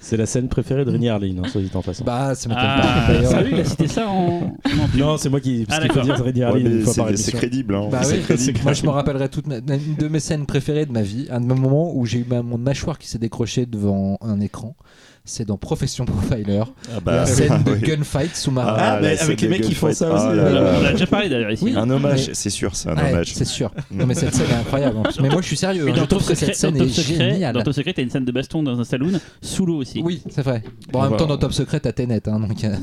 C'est 0.00 0.16
la 0.16 0.26
scène 0.26 0.48
préférée 0.48 0.84
de 0.84 0.90
Rémi 0.90 1.08
Harlin, 1.08 1.36
hein, 1.44 1.48
soit 1.48 1.60
dit 1.60 1.70
en 1.74 1.82
passant. 1.82 2.04
bah 2.04 2.30
m'étonne 2.30 2.52
Ah, 2.56 3.04
pas. 3.06 3.12
D'ailleurs, 3.12 3.30
sérieux, 3.30 3.48
il 3.52 3.60
a 3.60 3.64
cité 3.64 3.88
ça 3.88 4.08
en. 4.08 4.52
non, 4.96 5.16
c'est 5.18 5.28
moi 5.28 5.40
qui. 5.40 5.64
Ah, 5.68 5.78
Parce 5.78 5.82
qu'il 5.82 5.92
faut 6.16 6.30
dire 6.30 6.52
mais 6.54 6.60
une 6.60 6.82
fois 6.82 6.94
par 6.94 7.08
c'est- 7.08 7.16
c'est 7.16 7.42
émission. 7.44 7.86
hein. 7.86 7.88
Bah 7.90 8.02
C'est 8.02 8.18
crédible. 8.22 8.60
moi 8.64 8.72
je 8.72 8.82
me 8.84 8.88
rappellerai 8.90 9.28
toute 9.28 9.46
de 9.48 10.08
mes 10.08 10.20
scènes 10.20 10.46
préférées 10.46 10.86
de 10.86 10.92
ma 10.92 11.02
vie, 11.02 11.26
un 11.30 11.40
de 11.40 11.46
mes 11.46 11.54
moments 11.54 11.92
où 11.94 12.04
j'ai 12.06 12.18
eu 12.20 12.26
ma, 12.28 12.42
mon 12.42 12.58
mâchoire 12.58 12.98
qui 12.98 13.08
s'est 13.08 13.18
décroché 13.18 13.66
devant 13.66 14.15
un 14.22 14.40
écran. 14.40 14.74
C'est 15.28 15.44
dans 15.44 15.56
Profession 15.56 16.04
Profiler, 16.04 16.62
Ah 16.94 17.00
bah, 17.04 17.16
la 17.16 17.26
scène 17.26 17.64
de 17.64 17.72
oui. 17.72 17.80
gunfight 17.80 18.36
sous-marin. 18.36 18.74
Ah, 18.78 19.00
la 19.00 19.20
avec 19.20 19.40
les 19.40 19.48
mecs 19.48 19.62
qui 19.62 19.74
font 19.74 19.92
ça 19.92 20.08
aussi, 20.14 20.24
Ah 20.28 20.34
là. 20.34 20.50
là 20.52 20.60
là. 20.62 20.78
On 20.80 20.84
a 20.84 20.92
déjà 20.92 21.06
parlé 21.08 21.28
d'ailleurs 21.28 21.50
ici. 21.50 21.64
Oui. 21.64 21.74
Un 21.76 21.90
hommage, 21.90 22.28
mais- 22.28 22.34
c'est 22.34 22.50
sûr, 22.50 22.76
c'est 22.76 22.90
un 22.90 22.92
hommage. 22.92 23.32
c'est 23.34 23.44
sûr. 23.44 23.72
Non 23.90 24.06
mais 24.06 24.14
cette 24.14 24.32
scène 24.34 24.46
est 24.50 24.54
incroyable. 24.54 24.96
Mais 25.20 25.28
moi 25.28 25.40
je 25.42 25.46
suis 25.48 25.56
sérieux. 25.56 25.88
Hein, 25.88 25.90
dans 25.90 25.94
je 25.96 26.00
Top 26.02 26.08
trouve 26.20 26.28
que 26.28 26.34
Secret, 26.36 26.46
cette 26.46 26.54
scène 26.56 26.74
dans 26.74 26.78
Top 26.78 26.88
est 26.88 26.92
Secret, 26.92 27.30
géniale. 27.32 27.54
dans 27.54 27.62
Top 27.64 27.74
Secret, 27.74 27.92
t'as 27.92 28.02
une 28.02 28.10
scène 28.10 28.24
de 28.24 28.30
baston 28.30 28.62
dans 28.62 28.78
un 28.78 28.84
saloon 28.84 29.18
sous 29.42 29.66
l'eau 29.66 29.78
aussi. 29.78 30.00
Oui, 30.04 30.22
c'est 30.30 30.42
vrai. 30.42 30.62
Bon, 30.92 31.00
en 31.02 31.08
même 31.10 31.18
temps, 31.18 31.26
dans 31.26 31.38
Top 31.38 31.52
Secret, 31.52 31.80
t'as 31.80 31.90
Tenet. 31.92 32.22
Hein, 32.28 32.38
donc, 32.38 32.62
euh, 32.62 32.76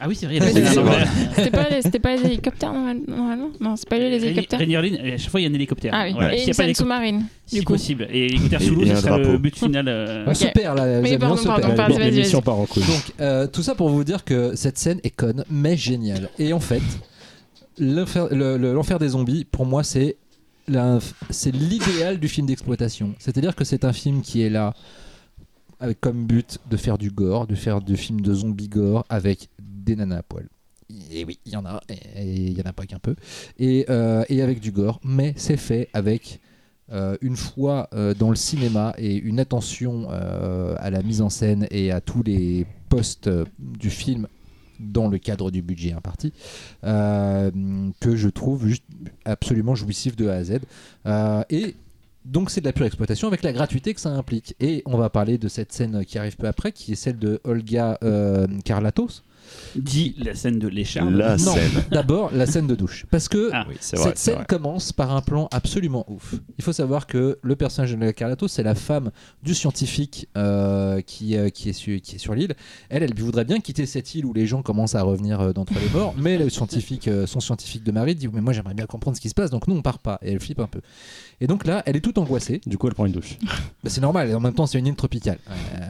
Ah 0.00 0.06
oui, 0.08 0.14
c'est 0.16 0.26
vrai, 0.26 0.36
il 0.36 0.42
y 0.42 0.44
a 0.44 0.48
Oui, 0.48 0.52
la 0.52 0.54
scène 0.54 0.66
à 0.66 0.70
c'est 0.70 0.76
l'envers. 0.76 1.08
C'était 1.36 1.50
pas, 1.50 1.68
les- 1.68 1.98
pas 2.00 2.16
les 2.16 2.24
hélicoptères 2.26 2.72
normal- 2.72 3.00
normalement? 3.06 3.50
Non, 3.60 3.76
c'est 3.76 3.88
pas 3.88 3.96
lui 3.98 4.04
les 4.10 4.16
Rainy- 4.18 4.24
hélicoptères. 4.26 4.58
Rainy 4.58 4.76
Harlin, 4.76 4.94
à 5.14 5.16
chaque 5.18 5.30
fois 5.30 5.40
il 5.40 5.44
y 5.44 5.46
a 5.46 5.50
un 5.50 5.54
hélicoptère. 5.54 5.92
Ah 5.94 6.04
oui, 6.06 6.12
Voilà. 6.14 6.34
et 6.34 6.42
une 6.42 6.44
a 6.44 6.46
pas 6.48 6.52
scène 6.54 6.74
sous-marine. 6.74 7.26
si 7.46 7.58
Du 7.58 7.64
coup. 7.64 7.72
possible. 7.74 8.06
Et 8.10 8.28
l'hélicoptère 8.28 8.62
Et- 8.62 8.64
sous 8.66 8.74
l'eau, 8.74 8.84
ce 8.86 8.90
un 8.92 8.96
sera 8.96 9.18
le 9.18 9.38
but 9.38 9.56
final. 9.56 9.88
euh, 9.88 10.24
on 10.26 10.30
Ok. 10.30 10.36
se 10.36 10.46
perd 10.48 10.76
là. 10.76 10.86
les 10.86 10.94
amis, 11.10 11.18
pardon, 11.18 11.42
pardon, 11.44 11.74
pardon. 11.74 11.98
L'émission 11.98 12.42
part 12.42 12.58
en 12.58 12.66
couille. 12.66 12.82
Donc, 12.84 13.12
euh, 13.20 13.46
tout 13.46 13.62
ça 13.62 13.74
pour 13.74 13.88
vous 13.88 14.04
dire 14.04 14.24
que 14.24 14.54
cette 14.56 14.78
scène 14.78 15.00
est 15.04 15.10
conne, 15.14 15.44
mais 15.50 15.76
géniale. 15.76 16.28
Et 16.38 16.52
en 16.52 16.60
fait, 16.60 16.82
l'enfer 17.78 18.28
le- 18.30 18.56
le- 18.56 18.72
l'enfer 18.72 18.98
des 18.98 19.08
zombies, 19.08 19.44
pour 19.44 19.66
moi, 19.66 19.82
c'est 19.84 20.16
l'idéal 21.52 22.18
du 22.18 22.28
film 22.28 22.46
d'exploitation. 22.46 23.14
C'est-à-dire 23.18 23.54
que 23.54 23.64
c'est 23.64 23.84
un 23.84 23.92
film 23.92 24.22
qui 24.22 24.42
est 24.42 24.50
là 24.50 24.74
avec 25.80 26.00
comme 26.00 26.24
but 26.24 26.58
de 26.70 26.76
faire 26.76 26.96
du 26.98 27.10
gore, 27.10 27.46
de 27.46 27.54
faire 27.54 27.80
du 27.80 27.96
film 27.96 28.20
de 28.20 28.32
zombie 28.32 28.68
gore 28.68 29.04
avec 29.08 29.48
des 29.84 29.96
nanas 29.96 30.18
à 30.18 30.22
poil. 30.22 30.48
Et 31.10 31.24
oui, 31.24 31.38
il 31.46 31.52
y 31.52 31.56
en 31.56 31.64
a, 31.64 31.80
et 31.88 32.26
il 32.26 32.58
y 32.58 32.60
en 32.60 32.68
a 32.68 32.72
pas 32.72 32.86
qu'un 32.86 32.98
peu. 32.98 33.14
Et, 33.58 33.86
euh, 33.88 34.24
avec 34.28 34.60
du 34.60 34.70
gore, 34.70 35.00
mais 35.04 35.34
c'est 35.36 35.56
fait 35.56 35.88
avec 35.92 36.40
euh, 36.92 37.16
une 37.22 37.36
foi 37.36 37.88
euh, 37.94 38.14
dans 38.14 38.30
le 38.30 38.36
cinéma 38.36 38.94
et 38.98 39.14
une 39.14 39.40
attention 39.40 40.08
à 40.10 40.90
la 40.90 41.02
mise 41.02 41.22
en 41.22 41.30
scène 41.30 41.66
et 41.70 41.90
à 41.90 42.00
tous 42.00 42.22
les 42.22 42.66
postes 42.88 43.30
du 43.58 43.90
film 43.90 44.28
dans 44.80 45.08
le 45.08 45.18
cadre 45.18 45.50
du 45.50 45.62
budget 45.62 45.92
imparti, 45.92 46.32
que 46.82 48.16
je 48.16 48.28
trouve 48.28 48.66
juste 48.66 48.84
absolument 49.24 49.74
jouissif 49.74 50.16
de 50.16 50.28
A 50.28 50.34
à 50.34 50.44
Z. 50.44 50.58
Et 51.50 51.76
donc 52.24 52.50
c'est 52.50 52.60
de 52.60 52.66
la 52.66 52.72
pure 52.72 52.86
exploitation 52.86 53.28
avec 53.28 53.42
la 53.42 53.52
gratuité 53.52 53.94
que 53.94 54.00
ça 54.00 54.10
implique. 54.10 54.54
Et 54.60 54.82
on 54.84 54.98
va 54.98 55.10
parler 55.10 55.38
de 55.38 55.48
cette 55.48 55.72
scène 55.72 56.04
qui 56.04 56.18
arrive 56.18 56.36
peu 56.36 56.48
après, 56.48 56.72
qui 56.72 56.92
est 56.92 56.96
celle 56.96 57.18
de 57.18 57.40
Olga 57.44 57.98
Karlatos. 58.64 59.22
Dit 59.76 60.14
la 60.18 60.34
scène 60.34 60.58
de 60.58 60.68
l'écharpe. 60.68 61.10
La 61.10 61.36
non, 61.36 61.54
d'abord 61.90 62.30
la 62.32 62.46
scène 62.46 62.66
de 62.66 62.74
douche. 62.74 63.06
Parce 63.10 63.28
que 63.28 63.50
Ah. 63.52 63.66
Oui, 63.68 63.76
c'est 63.80 63.96
vrai. 63.96 64.08
cette 64.08 64.18
scène 64.18 64.34
vrai. 64.36 64.46
commence 64.46 64.92
par 64.92 65.14
un 65.14 65.20
plan 65.20 65.48
absolument 65.52 66.04
ouf. 66.10 66.34
Il 66.58 66.64
faut 66.64 66.72
savoir 66.72 67.06
que 67.06 67.38
le 67.42 67.56
personnage 67.56 67.94
de 67.96 68.10
Carlato, 68.10 68.48
c'est 68.48 68.62
la 68.62 68.74
femme 68.74 69.10
du 69.42 69.54
scientifique 69.54 70.28
euh, 70.36 71.00
qui, 71.00 71.36
euh, 71.36 71.48
qui, 71.48 71.68
est 71.70 71.72
sur, 71.72 72.00
qui 72.00 72.16
est 72.16 72.18
sur 72.18 72.34
l'île. 72.34 72.54
Elle, 72.88 73.02
elle 73.02 73.14
voudrait 73.14 73.44
bien 73.44 73.60
quitter 73.60 73.86
cette 73.86 74.14
île 74.14 74.26
où 74.26 74.32
les 74.32 74.46
gens 74.46 74.62
commencent 74.62 74.94
à 74.94 75.02
revenir 75.02 75.40
euh, 75.40 75.52
d'entre 75.52 75.74
les 75.74 75.88
morts, 75.90 76.14
mais 76.18 76.38
le 76.38 76.48
scientifique, 76.50 77.08
son 77.26 77.40
scientifique 77.40 77.84
de 77.84 77.92
mari 77.92 78.14
dit 78.14 78.28
Mais 78.32 78.40
moi 78.40 78.52
j'aimerais 78.52 78.74
bien 78.74 78.86
comprendre 78.86 79.16
ce 79.16 79.20
qui 79.20 79.28
se 79.28 79.34
passe, 79.34 79.50
donc 79.50 79.68
nous 79.68 79.74
on 79.76 79.82
part 79.82 79.98
pas. 79.98 80.18
Et 80.22 80.32
elle 80.32 80.40
flippe 80.40 80.60
un 80.60 80.66
peu. 80.66 80.80
Et 81.40 81.46
donc 81.46 81.66
là, 81.66 81.82
elle 81.86 81.96
est 81.96 82.00
toute 82.00 82.18
angoissée. 82.18 82.60
Du 82.66 82.78
coup, 82.78 82.86
elle 82.88 82.94
prend 82.94 83.06
une 83.06 83.12
douche. 83.12 83.38
Bah, 83.82 83.90
c'est 83.90 84.00
normal, 84.00 84.30
et 84.30 84.34
en 84.34 84.40
même 84.40 84.54
temps 84.54 84.66
c'est 84.66 84.78
une 84.78 84.86
île 84.86 84.94
tropicale. 84.94 85.38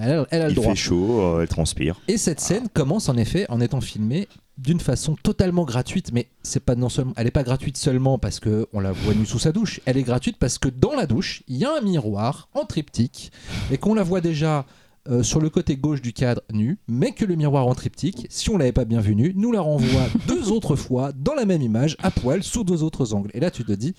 Elle, 0.03 0.27
elle 0.33 0.43
a 0.43 0.47
le 0.47 0.51
Il 0.51 0.55
droit. 0.57 0.71
fait 0.71 0.75
chaud, 0.75 1.21
euh, 1.21 1.43
elle 1.43 1.49
transpire. 1.49 2.01
Et 2.09 2.17
cette 2.17 2.41
scène 2.41 2.67
commence 2.75 3.09
en 3.09 3.17
effet 3.17 3.47
en 3.51 3.61
étant 3.61 3.81
filmée 3.81 4.27
d'une 4.59 4.81
façon 4.81 5.15
totalement 5.23 5.65
gratuite, 5.65 6.11
mais 6.13 6.27
c'est 6.43 6.59
pas 6.65 6.75
non 6.75 6.89
seulement, 6.89 7.13
elle 7.17 7.29
est 7.29 7.33
pas 7.33 7.45
gratuite 7.45 7.77
seulement 7.77 8.19
parce 8.19 8.41
que 8.41 8.67
on 8.73 8.81
la 8.81 8.91
voit 8.91 9.15
nue 9.15 9.27
sous 9.27 9.39
sa 9.39 9.53
douche. 9.53 9.81
Elle 9.85 9.97
est 9.97 10.03
gratuite 10.03 10.39
parce 10.39 10.59
que 10.59 10.69
dans 10.69 10.95
la 10.97 11.07
douche, 11.07 11.45
il 11.47 11.57
y 11.57 11.65
a 11.65 11.71
un 11.77 11.81
miroir 11.83 12.49
en 12.55 12.65
triptyque 12.65 13.31
et 13.71 13.79
qu'on 13.79 13.95
la 13.95 14.03
voit 14.03 14.21
déjà 14.21 14.67
euh, 15.09 15.23
sur 15.23 15.41
le 15.41 15.51
côté 15.51 15.77
gauche 15.77 16.03
du 16.03 16.13
cadre 16.13 16.41
nu, 16.53 16.79
mais 16.89 17.13
que 17.13 17.25
le 17.25 17.37
miroir 17.37 17.67
en 17.69 17.75
triptyque, 17.77 18.27
si 18.31 18.51
on 18.51 18.57
l'avait 18.59 18.73
pas 18.73 18.85
bien 18.87 19.01
vu 19.01 19.15
nu, 19.15 19.35
nous 19.37 19.53
la 19.53 19.61
renvoie 19.61 20.07
deux 20.27 20.51
autres 20.51 20.75
fois 20.77 21.13
dans 21.13 21.35
la 21.35 21.45
même 21.45 21.63
image, 21.63 21.97
à 22.03 22.11
poil, 22.11 22.43
sous 22.43 22.65
deux 22.65 22.83
autres 22.83 23.13
angles. 23.15 23.31
Et 23.35 23.41
là, 23.41 23.51
tu 23.53 23.65
te 23.65 23.73
dis, 23.73 23.95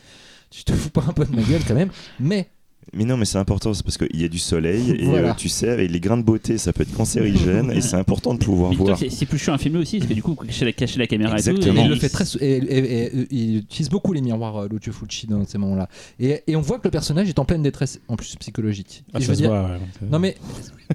tu 0.56 0.64
te 0.64 0.73
fous 0.73 0.90
pas 0.90 1.03
un 1.07 1.14
peu 1.14 1.26
de 1.26 1.36
ma 1.36 1.41
gueule 1.41 1.61
quand 1.68 1.76
même, 1.76 1.91
mais 2.19 2.49
Mais 2.94 3.03
non, 3.03 3.18
mais 3.18 3.26
c'est 3.26 3.38
important, 3.38 3.74
c'est 3.74 3.84
parce 3.84 3.98
qu'il 3.98 4.22
y 4.22 4.24
a 4.24 4.28
du 4.28 4.40
soleil 4.40 4.91
et 4.91 5.06
Voilà. 5.06 5.32
euh, 5.32 5.34
tu 5.36 5.49
sais, 5.49 5.70
avec 5.70 5.91
les 5.91 5.99
grains 5.99 6.18
de 6.18 6.22
beauté, 6.24 6.57
ça 6.57 6.72
peut 6.72 6.84
être 6.84 6.94
cancérigène 6.95 7.72
et 7.72 7.82
c'est 7.82 7.98
important 7.98 8.34
de 8.34 8.40
pouvoir 8.40 8.70
Mais 8.72 8.78
voir. 8.78 8.98
c'est 8.98 9.26
plus 9.26 9.38
chiant 9.40 9.53
à 9.53 9.57
filmer 9.57 9.80
aussi, 9.80 9.98
parce 9.98 10.07
que 10.10 10.14
du 10.14 10.24
coup, 10.24 10.36
cacher 10.36 10.66
la, 10.66 10.72
cacher 10.72 10.99
la 10.99 11.07
caméra 11.07 11.38
et 11.38 11.41
tout. 11.44 11.49
Exactement. 11.49 11.82
il 11.82 11.86
et 11.88 11.90
le 11.90 11.95
fait 11.95 12.10
très 12.10 12.26
sou- 12.26 12.38
et, 12.40 12.57
et- 12.57 12.78
et- 12.78 13.20
et 13.22 13.28
il 13.32 13.57
utilise 13.57 13.90
beaucoup 13.90 14.14
les 14.14 14.22
miroirs 14.22 14.57
euh, 14.64 14.68
Lucio 14.72 14.94
Fulci 14.94 15.28
dans 15.28 15.44
ces 15.45 15.57
moments-là 15.57 15.90
et, 16.20 16.41
et 16.48 16.56
on 16.56 16.62
voit 16.62 16.78
que 16.80 16.84
le 16.86 16.91
personnage 16.91 17.28
est 17.28 17.40
en 17.40 17.45
pleine 17.45 17.64
détresse 17.64 17.99
en 18.07 18.16
plus 18.16 18.36
psychologique 18.38 19.03
Ah, 19.14 19.20
je 19.20 19.28
veux 19.28 19.34
se 19.34 19.40
dire- 19.41 19.49
voit, 19.49 19.64
ouais. 19.64 19.80
non 20.10 20.20
mais 20.20 20.36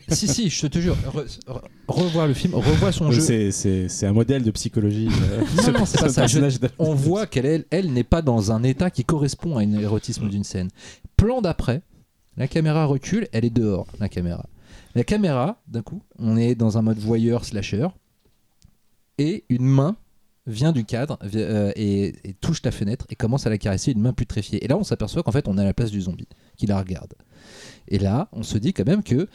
si 0.09 0.29
si 0.29 0.49
je 0.49 0.67
te 0.69 0.79
jure 0.79 0.97
re- 1.15 1.27
re- 1.49 1.61
revois 1.89 2.27
le 2.29 2.35
film 2.35 2.55
revois 2.55 2.93
son 2.93 3.11
jeu 3.11 3.21
C'est- 3.21 3.51
C'est 3.51 3.89
c'est 3.89 4.07
un 4.07 4.13
modèle 4.13 4.43
de 4.43 4.51
psychologie. 4.53 5.09
euh, 5.33 5.73
Non, 5.73 5.85
c'est 5.85 5.99
pas 6.01 6.09
ça. 6.09 6.27
Je- 6.27 6.39
on 6.79 6.95
voit 6.95 7.27
qu'elle 7.27 7.47
elle, 7.47 7.65
elle 7.71 7.93
n'est 7.93 8.05
pas 8.05 8.23
dans 8.23 8.53
un 8.53 8.63
état 8.63 8.91
qui 8.91 9.05
correspond 9.05 9.59
à 9.59 9.63
un 9.63 9.73
érotisme 9.73 10.29
d'une 10.29 10.45
scène 10.45 10.69
plan 11.21 11.41
d'après 11.41 11.83
la 12.37 12.49
caméra 12.49 12.87
recule 12.87 13.29
elle 13.33 13.45
est 13.45 13.51
dehors 13.51 13.87
la 13.99 14.09
caméra 14.09 14.47
la 14.95 15.05
caméra 15.05 15.61
d'un 15.69 15.83
coup 15.83 16.03
on 16.19 16.37
est 16.37 16.55
dans 16.55 16.79
un 16.79 16.83
mode 16.83 16.99
voyeur 16.99 17.45
slasher 17.45 17.89
et 19.19 19.45
une 19.49 19.67
main 19.67 19.97
vient 20.47 20.73
du 20.73 20.85
cadre 20.85 21.19
euh, 21.35 21.73
et, 21.77 22.15
et 22.25 22.35
touche 22.35 22.63
la 22.65 22.71
fenêtre 22.71 23.07
et 23.09 23.15
commence 23.15 23.47
à 23.47 23.51
la 23.51 23.59
caresser 23.59 23.93
une 23.93 24.01
main 24.01 24.13
putréfiée. 24.13 24.65
Et 24.65 24.69
là, 24.69 24.77
on 24.77 24.85
s'aperçoit 24.85 25.23
qu'en 25.23 25.33
fait, 25.33 25.49
on 25.49 25.57
est 25.59 25.61
à 25.61 25.65
la 25.65 25.75
place 25.75 25.91
du 25.91 26.01
zombie 26.01 26.29
qui 26.57 26.67
la 26.67 26.79
regarde. 26.79 27.15
Et 27.89 27.99
là, 27.99 28.29
on 28.33 28.43
se 28.43 28.59
dit 28.59 28.73
quand 28.73 28.87
même 28.87 29.03
que 29.03 29.29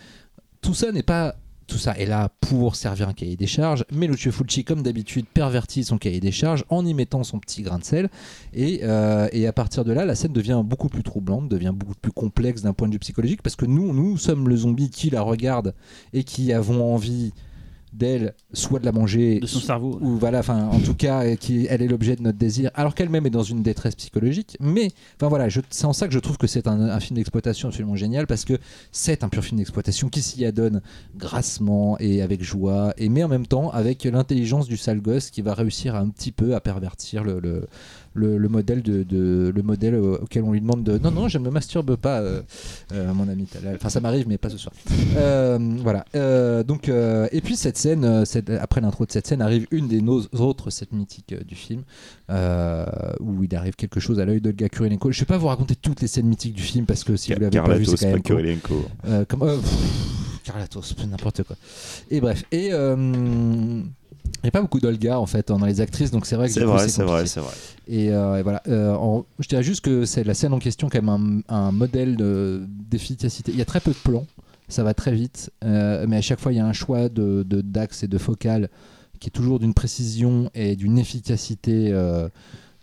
tout 0.62 0.74
ça 0.74 0.91
n'est 0.91 1.03
pas. 1.03 1.36
Tout 1.68 1.78
ça 1.78 1.98
est 1.98 2.06
là 2.06 2.30
pour 2.42 2.76
servir 2.76 3.10
un 3.10 3.14
cahier 3.14 3.36
des 3.36 3.48
charges, 3.48 3.86
mais 3.92 4.06
Lucio 4.06 4.32
Fulci, 4.32 4.64
comme 4.64 4.84
d'habitude, 4.84 5.26
pervertit 5.34 5.84
son 5.84 5.98
cahier 5.98 6.20
des 6.20 6.32
charges 6.32 6.64
en 6.70 6.86
y 6.86 6.94
mettant 6.94 7.24
son 7.24 7.40
petit 7.40 7.64
grain 7.64 7.80
de 7.80 7.84
sel. 7.84 8.10
Et, 8.54 8.82
euh, 8.84 9.28
et 9.32 9.48
à 9.48 9.54
partir 9.54 9.84
de 9.84 9.92
là, 9.92 10.06
la 10.06 10.16
scène 10.16 10.34
devient 10.34 10.62
beaucoup 10.64 10.90
plus 10.90 11.04
troublante, 11.04 11.50
devient 11.50 11.74
beaucoup 11.76 11.96
plus 11.96 12.12
complexe 12.12 12.62
d'un 12.62 12.74
point 12.74 12.88
de 12.88 12.94
vue 12.94 13.00
psychologique, 13.00 13.42
parce 13.42 13.56
que 13.56 13.66
nous, 13.66 13.94
nous 13.94 14.18
sommes 14.18 14.48
le 14.48 14.56
zombie 14.56 14.90
qui 14.92 15.10
la 15.10 15.22
regarde 15.22 15.74
et 16.14 16.24
qui 16.24 16.54
avons 16.54 16.94
envie 16.94 17.34
d'elle, 17.98 18.34
soit 18.54 18.80
de 18.80 18.86
la 18.86 18.92
manger, 18.92 19.40
de 19.40 19.46
son 19.46 19.60
cerveau. 19.60 19.98
ou 20.02 20.18
voilà, 20.18 20.40
enfin, 20.40 20.68
en 20.68 20.80
tout 20.80 20.94
cas, 20.94 21.36
qui, 21.36 21.68
elle 21.70 21.82
est 21.82 21.88
l'objet 21.88 22.16
de 22.16 22.22
notre 22.22 22.38
désir, 22.38 22.72
alors 22.74 22.96
qu'elle-même 22.96 23.26
est 23.26 23.32
dans 23.32 23.44
une 23.44 23.64
détresse 23.64 23.96
psychologique. 23.96 24.58
Mais, 24.60 24.92
enfin 25.16 25.28
voilà, 25.28 25.48
c'est 25.70 25.86
en 25.86 25.94
ça 25.94 26.08
que 26.08 26.14
je 26.14 26.20
trouve 26.20 26.38
que 26.38 26.48
c'est 26.48 26.68
un, 26.68 26.80
un 26.82 27.00
film 27.00 27.16
d'exploitation 27.16 27.70
absolument 27.70 27.96
génial, 27.96 28.28
parce 28.28 28.46
que 28.46 28.58
c'est 28.92 29.24
un 29.24 29.30
pur 29.30 29.44
film 29.44 29.60
d'exploitation 29.60 30.10
qui 30.10 30.22
s'y 30.22 30.46
adonne 30.46 30.82
grassement 31.16 31.98
et 32.00 32.22
avec 32.22 32.44
joie, 32.44 32.94
et 32.98 33.10
mais 33.10 33.24
en 33.24 33.28
même 33.28 33.48
temps 33.48 33.70
avec 33.72 34.04
l'intelligence 34.04 34.68
du 34.68 34.78
sale 34.78 35.02
gosse 35.02 35.30
qui 35.30 35.42
va 35.42 35.54
réussir 35.54 35.96
un 35.96 36.10
petit 36.10 36.32
peu 36.32 36.56
à 36.56 36.60
pervertir 36.60 37.24
le, 37.24 37.40
le, 37.40 37.68
le- 38.16 38.38
le 38.40 38.48
modèle 38.50 38.82
de, 38.82 39.04
de- 39.04 39.52
le 39.56 39.62
modèle 39.62 39.94
euh, 39.94 40.18
auquel 40.24 40.44
on 40.44 40.54
lui 40.54 40.62
demande 40.62 40.84
de 40.84 40.98
non 40.98 41.12
non 41.12 41.28
je 41.28 41.38
ne 41.38 41.44
me 41.44 41.50
masturbe 41.52 41.96
pas 41.98 42.22
euh, 42.22 42.42
euh, 42.94 43.14
mon 43.14 43.28
ami 43.30 43.46
Talal. 43.46 43.76
enfin 43.76 43.90
ça 43.90 44.00
m'arrive 44.00 44.28
mais 44.28 44.38
pas 44.40 44.50
ce 44.50 44.58
soir. 44.58 44.74
Euh, 45.18 45.58
voilà. 45.82 46.04
Donc 46.64 46.90
et 46.90 47.42
puis 47.42 47.56
cette 47.56 47.78
scène 47.78 48.26
cette- 48.26 48.50
après 48.50 48.82
l'intro 48.82 49.06
de 49.06 49.12
cette 49.12 49.28
scène 49.28 49.42
arrive 49.42 49.68
une 49.72 49.88
des 49.88 50.02
nos 50.02 50.22
autres 50.34 50.70
scènes 50.72 50.88
mythiques 50.94 51.36
du 51.46 51.56
film 51.56 51.84
où 52.30 53.44
il 53.44 53.56
arrive 53.56 53.76
quelque 53.76 54.00
chose 54.00 54.20
à 54.20 54.26
l'œil 54.26 54.42
d'Olga 54.42 54.68
Kurylenko 54.70 55.12
je 55.12 55.20
vais 55.20 55.26
pas 55.26 55.38
vous 55.38 55.48
raconter 55.48 55.76
toutes 55.76 56.02
les 56.02 56.08
scènes 56.08 56.26
mythiques 56.28 56.56
du 56.56 56.62
film 56.64 56.86
parce 56.86 57.04
que 57.04 57.16
si 57.16 57.34
vous 57.34 57.40
l'avez 57.40 57.60
pas 57.60 57.76
vu 57.78 57.86
c'est 57.86 57.98
Carlatos, 57.98 58.28
quand 58.28 58.44
même 58.44 58.60
comme, 59.26 61.10
n'importe 61.10 61.44
quoi. 61.44 61.56
Et 62.12 62.22
bref, 62.22 62.44
et 62.52 62.72
il 64.26 64.45
n'y 64.45 64.49
a 64.49 64.52
pas 64.52 64.61
beaucoup 64.61 64.80
d'Olga 64.80 65.19
en 65.19 65.26
fait 65.26 65.47
dans 65.47 65.64
les 65.65 65.81
actrices, 65.81 66.11
donc 66.11 66.26
c'est 66.26 66.35
vrai 66.35 66.47
que 66.47 66.53
C'est 66.53 66.64
vrai, 66.65 66.88
c'est 66.88 67.03
vrai, 67.03 67.26
c'est 67.27 67.39
vrai. 67.39 67.53
Et, 67.88 68.11
euh, 68.11 68.38
et 68.38 68.43
voilà, 68.43 68.61
euh, 68.68 68.93
en- 68.93 69.26
je 69.39 69.47
dirais 69.47 69.64
juste 69.64 69.81
que 69.81 70.06
c'est 70.06 70.23
la 70.23 70.34
scène 70.34 70.53
en 70.53 70.60
question 70.60 70.89
quand 70.89 71.02
même 71.02 71.43
un, 71.49 71.56
un 71.56 71.72
modèle 71.72 72.15
de- 72.15 72.65
d'efficacité. 72.68 73.52
Il 73.52 73.57
y 73.57 73.61
a 73.61 73.65
très 73.65 73.80
peu 73.80 73.91
de 73.91 73.97
plans, 73.97 74.26
ça 74.68 74.84
va 74.84 74.93
très 74.93 75.14
vite, 75.14 75.52
euh, 75.64 76.06
mais 76.07 76.18
à 76.18 76.22
chaque 76.22 76.39
fois 76.39 76.52
il 76.53 76.57
y 76.57 76.60
a 76.60 76.65
un 76.65 76.73
choix 76.73 77.10
de 77.10 77.43
d'axe 77.49 78.03
et 78.03 78.07
de 78.07 78.18
focale 78.18 78.69
qui 79.19 79.27
est 79.30 79.31
toujours 79.31 79.60
d'une 79.60 79.73
précision 79.73 80.49
et 80.56 80.76
d'une 80.76 80.97
efficacité. 80.97 81.89
euh, 81.91 82.27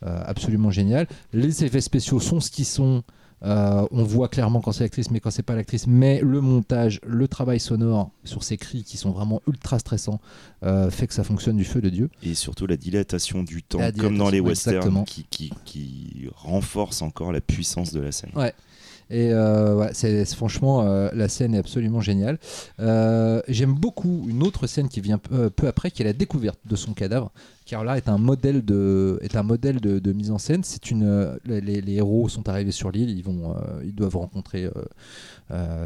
absolument 0.04 0.72
génial. 0.72 1.06
Les 1.32 1.62
effets 1.62 1.80
spéciaux 1.80 2.18
sont 2.18 2.40
ce 2.40 2.50
qu'ils 2.50 2.64
sont. 2.64 3.04
Euh, 3.44 3.86
on 3.90 4.04
voit 4.04 4.28
clairement 4.28 4.60
quand 4.60 4.72
c'est 4.72 4.84
l'actrice, 4.84 5.10
mais 5.10 5.20
quand 5.20 5.30
c'est 5.30 5.42
pas 5.42 5.54
l'actrice. 5.54 5.86
Mais 5.86 6.20
le 6.20 6.40
montage, 6.40 7.00
le 7.06 7.26
travail 7.28 7.58
sonore 7.60 8.10
sur 8.24 8.44
ces 8.44 8.56
cris 8.56 8.84
qui 8.84 8.96
sont 8.96 9.10
vraiment 9.10 9.42
ultra 9.48 9.78
stressants 9.78 10.20
euh, 10.64 10.90
fait 10.90 11.06
que 11.06 11.14
ça 11.14 11.24
fonctionne 11.24 11.56
du 11.56 11.64
feu 11.64 11.80
de 11.80 11.88
Dieu. 11.88 12.10
Et 12.22 12.34
surtout 12.34 12.66
la 12.66 12.76
dilatation 12.76 13.42
du 13.42 13.62
temps, 13.62 13.80
comme 13.98 14.16
dans 14.16 14.30
les 14.30 14.40
westerns, 14.40 15.04
qui, 15.04 15.24
qui, 15.28 15.52
qui 15.64 16.28
renforce 16.34 17.02
encore 17.02 17.32
la 17.32 17.40
puissance 17.40 17.92
de 17.92 18.00
la 18.00 18.12
scène. 18.12 18.30
Ouais. 18.34 18.54
Et 19.12 19.30
euh, 19.30 19.92
c'est- 19.92 20.34
franchement, 20.34 20.82
euh, 20.82 21.10
la 21.12 21.28
scène 21.28 21.54
est 21.54 21.58
absolument 21.58 22.00
géniale. 22.00 22.38
Euh, 22.80 23.42
J'aime 23.46 23.74
beaucoup 23.74 24.24
une 24.26 24.42
autre 24.42 24.66
scène 24.66 24.88
qui 24.88 25.02
vient 25.02 25.18
peu, 25.18 25.68
après, 25.68 25.90
qui 25.90 26.00
est 26.00 26.06
la 26.06 26.14
découverte 26.14 26.58
de 26.64 26.76
son 26.76 26.94
cadavre, 26.94 27.30
car 27.66 27.84
là 27.84 27.98
est 27.98 28.08
un 28.08 28.16
modèle 28.16 28.64
de, 28.64 29.20
mise 30.14 30.30
en 30.30 30.38
scène. 30.38 30.62
Les, 31.44 31.92
héros 31.92 32.30
sont 32.30 32.48
arrivés 32.48 32.72
sur 32.72 32.90
l'île, 32.90 33.10
ils 33.10 33.94
doivent 33.94 34.16
rencontrer 34.16 34.66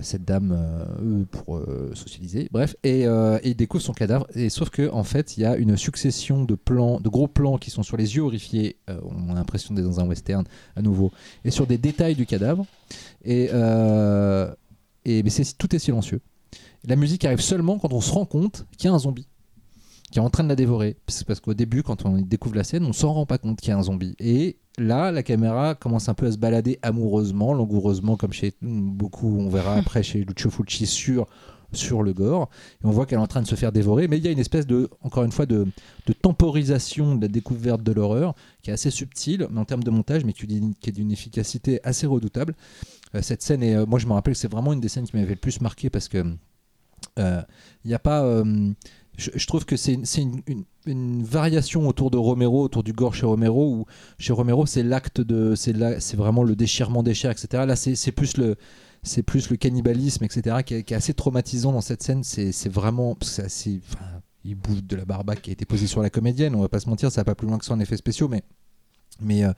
cette 0.02 0.24
dame 0.24 0.52
euh, 0.52 1.24
pour 1.30 1.56
euh, 1.56 1.90
socialiser. 1.94 2.48
Bref, 2.52 2.76
et, 2.84 3.06
euh, 3.06 3.38
et 3.42 3.50
ils 3.50 3.56
découvrent 3.56 3.82
son 3.84 3.92
cadavre. 3.92 4.26
Et 4.34 4.48
sauf 4.48 4.70
que 4.70 4.90
en 4.90 5.04
fait, 5.04 5.36
il 5.36 5.42
y 5.42 5.44
a 5.44 5.56
une 5.56 5.76
succession 5.76 6.44
de 6.44 6.54
plans, 6.54 7.00
de 7.00 7.08
gros 7.08 7.28
plans 7.28 7.58
qui 7.58 7.70
sont 7.70 7.82
sur 7.82 7.96
les 7.96 8.16
yeux 8.16 8.22
horrifiés. 8.22 8.76
Euh, 8.88 8.98
on 9.04 9.30
a 9.30 9.34
l'impression 9.34 9.74
d'être 9.74 9.84
dans 9.84 10.00
un 10.00 10.06
western 10.06 10.44
à 10.76 10.82
nouveau, 10.82 11.10
et 11.44 11.50
sur 11.50 11.66
des 11.66 11.78
détails 11.78 12.14
du 12.14 12.26
cadavre. 12.26 12.66
Et, 13.24 13.48
euh, 13.52 14.52
et 15.04 15.22
mais 15.22 15.30
tout 15.58 15.74
est 15.74 15.78
silencieux. 15.78 16.20
La 16.84 16.96
musique 16.96 17.24
arrive 17.24 17.40
seulement 17.40 17.78
quand 17.78 17.92
on 17.92 18.00
se 18.00 18.12
rend 18.12 18.24
compte 18.24 18.66
qu'il 18.76 18.88
y 18.88 18.92
a 18.92 18.94
un 18.94 18.98
zombie 18.98 19.26
qui 20.10 20.18
est 20.18 20.22
en 20.22 20.30
train 20.30 20.44
de 20.44 20.48
la 20.48 20.56
dévorer. 20.56 20.96
Parce, 21.06 21.24
parce 21.24 21.40
qu'au 21.40 21.54
début, 21.54 21.82
quand 21.82 22.04
on 22.06 22.20
découvre 22.20 22.56
la 22.56 22.64
scène, 22.64 22.84
on 22.84 22.92
s'en 22.92 23.12
rend 23.12 23.26
pas 23.26 23.38
compte 23.38 23.60
qu'il 23.60 23.70
y 23.70 23.72
a 23.72 23.78
un 23.78 23.82
zombie. 23.82 24.14
Et 24.18 24.56
là, 24.78 25.10
la 25.10 25.22
caméra 25.22 25.74
commence 25.74 26.08
un 26.08 26.14
peu 26.14 26.26
à 26.26 26.32
se 26.32 26.38
balader 26.38 26.78
amoureusement, 26.82 27.52
langoureusement, 27.54 28.16
comme 28.16 28.32
chez 28.32 28.54
beaucoup, 28.62 29.38
on 29.40 29.48
verra 29.48 29.74
après 29.76 30.02
chez 30.02 30.24
Lucio 30.24 30.50
Fulci 30.50 30.86
sur 30.86 31.26
sur 31.72 32.04
le 32.04 32.12
gore 32.14 32.48
et 32.82 32.86
on 32.86 32.90
voit 32.90 33.06
qu'elle 33.06 33.18
est 33.18 33.22
en 33.22 33.26
train 33.26 33.42
de 33.42 33.46
se 33.46 33.56
faire 33.56 33.72
dévorer 33.72 34.06
mais 34.06 34.18
il 34.18 34.24
y 34.24 34.28
a 34.28 34.30
une 34.30 34.38
espèce 34.38 34.68
de 34.68 34.88
encore 35.02 35.24
une 35.24 35.32
fois 35.32 35.46
de, 35.46 35.66
de 36.06 36.12
temporisation 36.12 37.16
de 37.16 37.22
la 37.22 37.28
découverte 37.28 37.82
de 37.82 37.90
l'horreur 37.92 38.34
qui 38.62 38.70
est 38.70 38.72
assez 38.72 38.90
subtile 38.92 39.48
mais 39.50 39.58
en 39.60 39.64
termes 39.64 39.82
de 39.82 39.90
montage 39.90 40.24
mais 40.24 40.32
qui 40.32 40.44
est 40.44 40.46
d'une- 40.46 40.74
qui 40.76 40.90
est 40.90 40.92
d'une 40.92 41.10
efficacité 41.10 41.80
assez 41.82 42.06
redoutable 42.06 42.54
euh, 43.16 43.20
cette 43.20 43.42
scène 43.42 43.64
est, 43.64 43.74
euh, 43.74 43.84
moi 43.84 43.98
je 43.98 44.06
me 44.06 44.12
rappelle 44.12 44.34
que 44.34 44.38
c'est 44.38 44.50
vraiment 44.50 44.72
une 44.72 44.80
des 44.80 44.88
scènes 44.88 45.06
qui 45.06 45.16
m'avait 45.16 45.28
le 45.30 45.36
plus 45.36 45.60
marqué 45.60 45.90
parce 45.90 46.06
que 46.08 46.24
euh, 47.18 47.42
il 47.84 47.88
n'y 47.88 47.94
a 47.94 47.98
pas 47.98 48.22
je, 49.16 49.46
trouve 49.46 49.64
que 49.64 49.76
c'est 49.76 49.98
une, 50.86 51.22
variation 51.24 51.88
autour 51.88 52.10
de 52.10 52.16
Romero 52.16 52.62
autour 52.62 52.82
du 52.82 52.92
gore 52.92 53.14
chez 53.14 53.26
Romero 53.26 53.72
où 53.72 53.86
chez 54.18 54.32
Romero 54.32 54.66
c'est 54.66 54.82
l'acte 54.82 55.20
de 55.20 55.54
c'est 55.54 56.14
vraiment 56.14 56.44
le 56.44 56.54
déchirement 56.54 57.02
des 57.02 57.14
chairs 57.14 57.32
etc 57.32 57.64
là 57.66 57.76
c'est 57.76 58.12
plus 58.12 58.36
le 58.36 58.56
c'est 59.02 59.22
plus 59.22 59.50
le 59.50 59.56
cannibalisme 59.56 60.24
etc 60.24 60.58
qui 60.64 60.74
est, 60.74 60.92
assez 60.92 61.14
traumatisant 61.14 61.72
dans 61.72 61.80
cette 61.80 62.02
scène. 62.02 62.22
C'est 62.22 62.68
vraiment 62.68 63.16
assez 63.38 63.80
enfin, 63.88 64.06
il 64.44 64.54
bouffe 64.54 64.84
de 64.84 64.96
la 64.96 65.04
barbaque 65.04 65.42
qui 65.42 65.50
a 65.50 65.52
été 65.52 65.64
posée 65.64 65.86
sur 65.86 66.02
la 66.02 66.10
comédienne 66.10 66.54
on 66.54 66.60
va 66.60 66.68
pas 66.68 66.80
se 66.80 66.88
mentir 66.88 67.10
ça 67.10 67.22
va 67.22 67.24
pas 67.24 67.34
plus 67.34 67.48
loin 67.48 67.58
que 67.58 67.64
ça 67.64 67.74
en 67.74 67.80
effets 67.80 67.96
spéciaux 67.96 68.28
mais 68.28 68.42
mais 69.20 69.44
euh, 69.44 69.52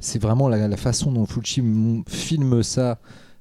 c'est 0.00 0.20
vraiment 0.20 0.48
la, 0.48 0.76
façon 0.76 1.12
dont 1.12 1.26
Fulci 1.26 1.62
filme 2.08 2.62
ça 2.62 2.98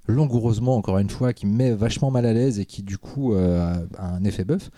langoureusement 0.08 0.76
encore 0.76 0.98
une 0.98 1.10
fois 1.10 1.34
qui 1.34 1.46
me 1.46 1.56
met 1.56 1.72
vachement 1.72 2.12
mal 2.12 2.26
à 2.26 2.34
l'aise 2.34 2.60
et 2.60 2.66
qui 2.66 2.84
du 2.84 2.98
coup 2.98 3.34
euh, 3.34 3.86
a 3.98 4.08
un 4.14 4.24
effet 4.24 4.44
bœuf 4.44 4.70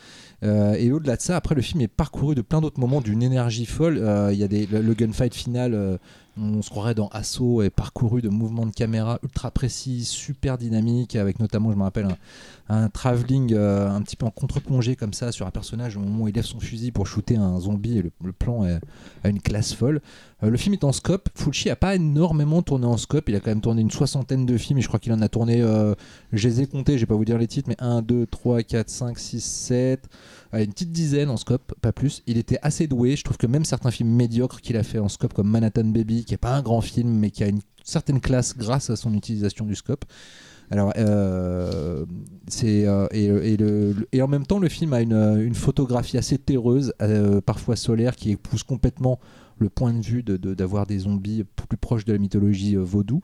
Euh, 0.45 0.73
et 0.75 0.91
au-delà 0.91 1.15
de 1.15 1.21
ça 1.21 1.35
après 1.37 1.55
le 1.55 1.61
film 1.61 1.81
est 1.81 1.87
parcouru 1.87 2.35
de 2.35 2.41
plein 2.41 2.61
d'autres 2.61 2.79
moments 2.79 3.01
d'une 3.01 3.23
énergie 3.23 3.65
folle 3.65 3.97
Euh, 3.97 4.31
il 4.31 4.37
y 4.39 4.43
a 4.43 4.47
des, 4.47 4.65
le, 4.67 4.93
gunfight 4.93 5.33
final 5.33 5.73
euh, 5.73 5.97
on 6.37 6.61
se 6.61 6.69
croirait 6.69 6.93
dans 6.93 7.07
Assaut 7.07 7.61
est 7.61 7.69
parcouru 7.69 8.21
de 8.21 8.27
mouvements 8.29 8.65
de 8.65 8.73
caméra 8.73 9.19
ultra 9.23 9.49
précis 9.51 10.03
super 10.03 10.57
dynamiques 10.57 11.15
avec 11.15 11.39
notamment 11.39 11.71
je 11.71 11.77
me 11.77 11.83
rappelle 11.83 12.07
un, 12.67 12.83
un 12.83 12.89
travelling 12.89 13.55
un 13.55 14.01
petit 14.01 14.17
peu 14.17 14.25
en 14.25 14.31
contre-plongée 14.31 14.97
comme 14.97 15.13
ça 15.13 15.31
sur 15.31 15.47
un 15.47 15.51
personnage 15.51 15.95
au 15.95 16.01
moment 16.01 16.25
où 16.25 16.27
il 16.27 16.35
lève 16.35 16.43
son 16.43 16.59
fusil 16.59 16.91
pour 16.91 17.07
shooter 17.07 17.37
un 17.37 17.57
zombie 17.61 17.99
et 17.99 18.03
le, 18.21 18.31
plan 18.33 18.65
est- 18.65 18.81
a 19.23 19.29
une 19.29 19.39
classe 19.39 19.73
folle 19.73 20.01
le 20.41 20.57
film 20.57 20.73
est 20.73 20.83
en 20.83 20.91
scope. 20.91 21.29
Fulci 21.33 21.69
a 21.71 21.75
pas 21.75 21.95
énormément 21.95 22.61
tourné 22.61 22.85
en 22.85 22.97
scope. 22.97 23.29
Il 23.29 23.35
a 23.35 23.39
quand 23.39 23.49
même 23.49 23.61
tourné 23.61 23.81
une 23.81 23.89
soixantaine 23.89 24.45
de 24.45 24.57
films. 24.57 24.77
Et 24.77 24.81
je 24.81 24.87
crois 24.87 24.99
qu'il 24.99 25.11
en 25.13 25.21
a 25.21 25.29
tourné, 25.29 25.61
je 26.33 26.47
les 26.47 26.61
ai 26.61 26.67
comptés, 26.67 26.97
je 26.97 27.03
vais 27.03 27.05
pas 27.07 27.15
vous 27.15 27.25
dire 27.25 27.37
les 27.39 27.47
titres, 27.47 27.67
mais 27.69 27.77
1, 27.79 28.01
2, 28.03 28.27
3, 28.27 28.61
4, 28.61 28.89
5, 28.89 29.17
6, 29.17 29.39
7. 29.43 30.07
Une 30.53 30.71
petite 30.71 30.91
dizaine 30.91 31.29
en 31.29 31.37
scope, 31.37 31.73
pas 31.81 31.91
plus. 31.91 32.23
Il 32.27 32.37
était 32.37 32.59
assez 32.61 32.87
doué. 32.87 33.15
Je 33.15 33.23
trouve 33.23 33.37
que 33.37 33.47
même 33.47 33.65
certains 33.65 33.91
films 33.91 34.09
médiocres 34.09 34.61
qu'il 34.61 34.77
a 34.77 34.83
fait 34.83 34.99
en 34.99 35.09
scope, 35.09 35.33
comme 35.33 35.49
Manhattan 35.49 35.85
Baby, 35.85 36.25
qui 36.25 36.33
est 36.33 36.37
pas 36.37 36.55
un 36.55 36.61
grand 36.61 36.81
film, 36.81 37.09
mais 37.09 37.31
qui 37.31 37.43
a 37.43 37.47
une 37.47 37.61
certaine 37.83 38.19
classe 38.19 38.57
grâce 38.57 38.89
à 38.89 38.95
son 38.95 39.13
utilisation 39.13 39.65
du 39.65 39.75
scope. 39.75 40.05
Alors, 40.71 40.93
euh, 40.97 42.05
euh, 42.63 43.07
et, 44.11 44.21
en 44.21 44.27
même 44.27 44.45
temps, 44.45 44.59
le 44.59 44.69
film 44.69 44.93
a 44.93 45.01
une, 45.01 45.13
une 45.13 45.53
photographie 45.53 46.17
assez 46.17 46.37
terreuse, 46.37 46.93
euh, 47.01 47.41
parfois 47.41 47.75
solaire, 47.75 48.15
qui 48.15 48.31
épouse 48.31 48.63
complètement 48.63 49.19
le 49.57 49.69
point 49.69 49.93
de 49.93 50.01
vue 50.01 50.23
d'avoir 50.23 50.85
des 50.85 50.99
zombies 50.99 51.45
plus 51.55 51.77
proches 51.77 52.05
de 52.05 52.13
la 52.13 52.19
mythologie 52.19 52.75
euh, 52.75 52.83
vaudou. 52.83 53.21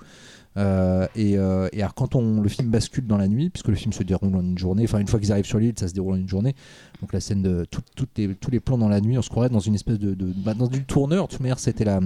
Euh, 0.57 1.07
et, 1.15 1.37
euh, 1.37 1.69
et 1.71 1.81
alors 1.81 1.93
quand 1.93 2.15
on, 2.15 2.41
le 2.41 2.49
film 2.49 2.69
bascule 2.69 3.07
dans 3.07 3.17
la 3.17 3.27
nuit, 3.27 3.49
puisque 3.49 3.69
le 3.69 3.75
film 3.75 3.93
se 3.93 4.03
déroule 4.03 4.35
en 4.35 4.41
une 4.41 4.57
journée, 4.57 4.83
enfin 4.83 4.99
une 4.99 5.07
fois 5.07 5.19
qu'ils 5.19 5.31
arrivent 5.31 5.45
sur 5.45 5.59
l'île, 5.59 5.73
ça 5.77 5.87
se 5.87 5.93
déroule 5.93 6.13
en 6.13 6.17
une 6.17 6.27
journée. 6.27 6.55
Donc 7.01 7.13
la 7.13 7.19
scène 7.19 7.41
de 7.41 7.65
tout- 7.69 7.81
tous 7.95 8.51
les 8.51 8.59
plans 8.59 8.77
dans 8.77 8.89
la 8.89 9.01
nuit, 9.01 9.17
on 9.17 9.21
se 9.21 9.29
croirait 9.29 9.49
dans 9.49 9.59
une 9.59 9.75
espèce 9.75 9.99
de, 9.99 10.15
bah, 10.37 10.53
dans 10.53 10.67
du 10.67 10.83
tourneur. 10.83 11.27
De 11.27 11.31
toute 11.31 11.39
manière, 11.39 11.59
c'était 11.59 11.85
la, 11.85 12.01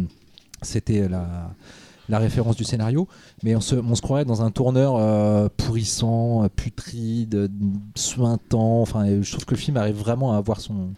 c'était 0.62 1.08
la, 1.10 2.20
référence 2.20 2.56
du 2.56 2.64
scénario, 2.64 3.08
mais 3.44 3.56
on 3.56 3.62
se, 3.62 3.76
on 3.76 3.96
se 3.96 4.02
croirait 4.02 4.26
dans 4.26 4.44
un 4.44 4.52
tourneur 4.52 4.96
euh, 4.96 5.50
pourrissant, 5.58 6.44
euh, 6.44 6.48
putride, 6.48 7.50
suintant. 7.96 8.82
Enfin, 8.82 9.22
je 9.22 9.32
trouve 9.32 9.46
que 9.46 9.56
le 9.56 9.60
film 9.60 9.78
arrive 9.78 9.96
vraiment 9.96 10.34
à 10.34 10.38
avoir 10.38 10.62
son 10.62 10.94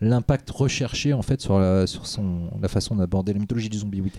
l'impact 0.00 0.50
recherché 0.50 1.12
en 1.12 1.22
fait 1.22 1.40
sur 1.40 1.58
la, 1.60 1.86
sur 1.86 2.06
son, 2.06 2.50
la 2.60 2.68
façon 2.68 2.96
d'aborder 2.96 3.32
la 3.32 3.38
mythologie 3.38 3.68
du 3.68 3.78
zombie. 3.78 4.00
Oui, 4.00 4.10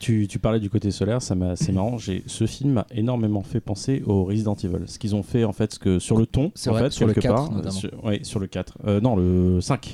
Tu, 0.00 0.26
tu 0.28 0.40
parlais 0.40 0.58
du 0.58 0.68
côté 0.68 0.90
solaire, 0.90 1.22
ça 1.22 1.34
m'a- 1.36 1.54
c'est 1.54 1.70
marrant. 1.70 1.96
J'ai, 1.96 2.24
ce 2.26 2.44
film 2.46 2.72
m'a 2.72 2.86
énormément 2.92 3.42
fait 3.42 3.60
penser 3.60 4.02
au 4.06 4.24
Resident 4.24 4.54
Evil. 4.56 4.84
Ce 4.86 4.98
qu'ils 4.98 5.14
ont 5.14 5.22
fait 5.22 5.44
en 5.44 5.52
fait, 5.52 5.74
ce 5.74 5.78
que 5.78 6.00
sur 6.00 6.18
le 6.18 6.26
ton, 6.26 6.50
C'est 6.56 6.70
en 6.70 6.72
vrai, 6.72 6.82
fait, 6.84 6.90
sur 6.90 7.06
le 7.06 7.12
quelque 7.14 7.22
4 7.28 7.34
part, 7.34 7.52
notamment. 7.52 7.70
sur, 7.70 8.04
ouais, 8.04 8.18
sur 8.24 8.40
le 8.40 8.48
4. 8.48 8.78
Euh, 8.86 9.00
non, 9.00 9.14
le 9.14 9.60
5. 9.60 9.84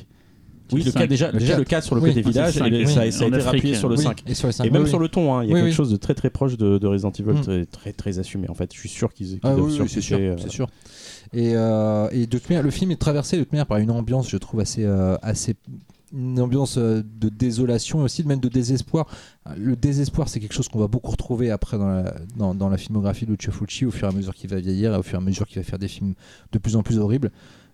Sur 0.69 0.77
Oui, 0.79 0.81
le 0.81 0.87
le 0.87 0.93
4 0.93 1.01
cinq. 1.03 1.09
déjà, 1.09 1.31
Le 1.33 1.39
déjà 1.39 1.53
4. 1.53 1.59
le 1.59 1.65
4 1.67 1.85
sur 1.85 1.95
le 1.95 2.01
Oui. 2.01 2.09
côté 2.15 2.23
Ah, 2.25 2.29
village, 2.31 2.55
cinq, 2.55 2.73
et 2.73 2.77
oui. 2.79 2.87
ça, 2.87 3.11
ça 3.11 3.25
a 3.25 3.29
été 3.29 3.37
rappuyé 3.43 3.75
sur 3.75 3.89
le 3.91 3.97
Oui, 3.97 4.03
5. 4.03 4.23
Et 4.27 4.33
sur 4.35 4.49
même 4.73 4.83
oui, 4.85 4.89
sur 4.89 4.99
le 4.99 5.09
ton, 5.09 5.35
hein, 5.35 5.45
il 5.45 5.51
y 5.51 5.53
a 5.53 5.55
Oui, 5.57 5.61
quelque 5.61 5.69
oui. 5.69 5.73
chose 5.77 5.91
de 5.91 5.97
très 5.97 6.15
très 6.15 6.31
proche 6.31 6.57
de, 6.57 6.79
de 6.79 6.87
Resident 6.87 7.11
Evil, 7.13 7.33
Mm. 7.33 7.41
très, 7.43 7.67
très 7.67 7.93
très 7.93 8.19
assumé. 8.19 8.49
En 8.49 8.55
fait, 8.55 8.73
je 8.73 8.79
suis 8.79 8.89
sûr 8.89 9.13
qu'ils 9.13 9.27
qu'ils 9.27 9.41
Ah 9.43 9.51
doivent 9.55 9.67
oui, 9.71 9.77
oui, 9.79 9.89
c'est 9.91 10.01
sûr, 10.01 10.17
euh, 10.19 10.37
c'est 10.39 10.51
sûr. 10.51 10.69
Et, 11.35 11.53
euh, 11.55 12.09
et 12.13 12.27
de 12.27 12.39
toute 12.39 12.49
manière, 12.49 12.63
le 12.65 12.71
film 12.71 12.91
est 12.93 12.97
traversé 12.97 13.37
de 13.37 13.43
toute 13.43 13.53
manière 13.53 13.67
par 13.67 13.77
une 13.77 13.91
ambiance, 13.91 14.31
je 14.31 14.39
trouve 14.39 14.61
assez, 14.61 14.85
euh, 14.85 15.17
assez 15.21 15.55
une 16.13 16.41
ambiance 16.41 16.79
euh, 16.79 17.03
de 17.03 17.29
désolation 17.29 18.01
et 18.01 18.05
aussi 18.05 18.25
même 18.25 18.41
de 18.41 18.49
désespoir. 18.49 19.07
Le 19.57 19.77
désespoir, 19.77 20.29
c'est 20.29 20.41
quelque 20.41 20.55
chose 20.55 20.69
qu'on 20.69 20.79
va 20.79 20.89
beaucoup 20.89 21.11
retrouver 21.11 21.51
après 21.51 21.79
dans 21.79 21.89
la, 21.89 22.15
dans, 22.55 22.69
la 22.69 22.77
filmographie 22.77 23.27
de 23.27 23.33
Lucio 23.33 23.53
Fulci 23.53 23.87
au 23.87 23.91
fur 23.91 24.09
et 24.09 24.11
à 24.11 24.15
mesure 24.15 24.35
qu'il 24.35 24.51
va 24.51 24.57
vieillir 24.57 24.95
et 24.95 24.99
au 24.99 25.03
fur 25.03 25.19
et 25.19 25.23
à 25.23 25.25
mesure 25.25 25.47
qu'il 25.47 25.61
va 25.61 25.65
faire 25.65 25.79
des 25.79 25.89
films 25.89 26.15
de 26.53 26.59
plus 26.59 26.77
en 26.77 26.83
plus 26.83 26.99
horribles. 26.99 27.31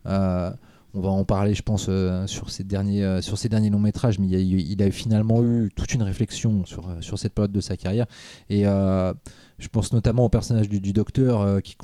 Euh, 0.06 0.50
on 0.94 1.00
va 1.00 1.10
en 1.10 1.24
parler, 1.24 1.54
je 1.54 1.62
pense, 1.62 1.86
euh, 1.88 2.26
sur, 2.26 2.50
ces 2.50 2.64
derniers, 2.64 3.04
euh, 3.04 3.20
derniers 3.50 3.70
longs 3.70 3.78
métrages, 3.78 4.18
mais 4.18 4.26
il, 4.26 4.82
a 4.82 4.90
finalement 4.90 5.42
eu 5.44 5.70
toute 5.74 5.92
une 5.92 6.02
réflexion 6.02 6.64
sur, 6.64 6.88
euh, 6.88 7.00
sur 7.00 7.18
cette 7.18 7.34
période 7.34 7.52
de 7.52 7.60
sa 7.60 7.76
carrière. 7.76 8.06
Et 8.48 8.66
euh, 8.66 9.12
je 9.58 9.68
pense 9.68 9.92
notamment 9.92 10.24
au 10.24 10.28
personnage 10.28 10.68
du, 10.68 10.92
docteur 10.92 11.40
euh, 11.40 11.60
qui, 11.60 11.76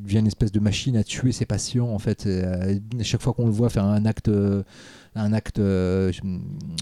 devient 0.00 0.18
une 0.18 0.26
espèce 0.26 0.52
de 0.52 0.60
machine 0.60 0.96
à 0.96 1.04
tuer 1.04 1.32
ses 1.32 1.46
patients. 1.46 1.88
En 1.88 1.98
fait, 1.98 2.26
Euh, 2.26 2.78
à 3.00 3.02
chaque 3.02 3.22
fois 3.22 3.32
qu'on 3.32 3.46
le 3.46 3.52
voit 3.52 3.70
faire 3.70 3.84
un 3.84 4.04
acte, 4.04 4.28
euh, 4.28 4.62
un 5.14 5.32
acte 5.32 5.58
euh, 5.58 6.10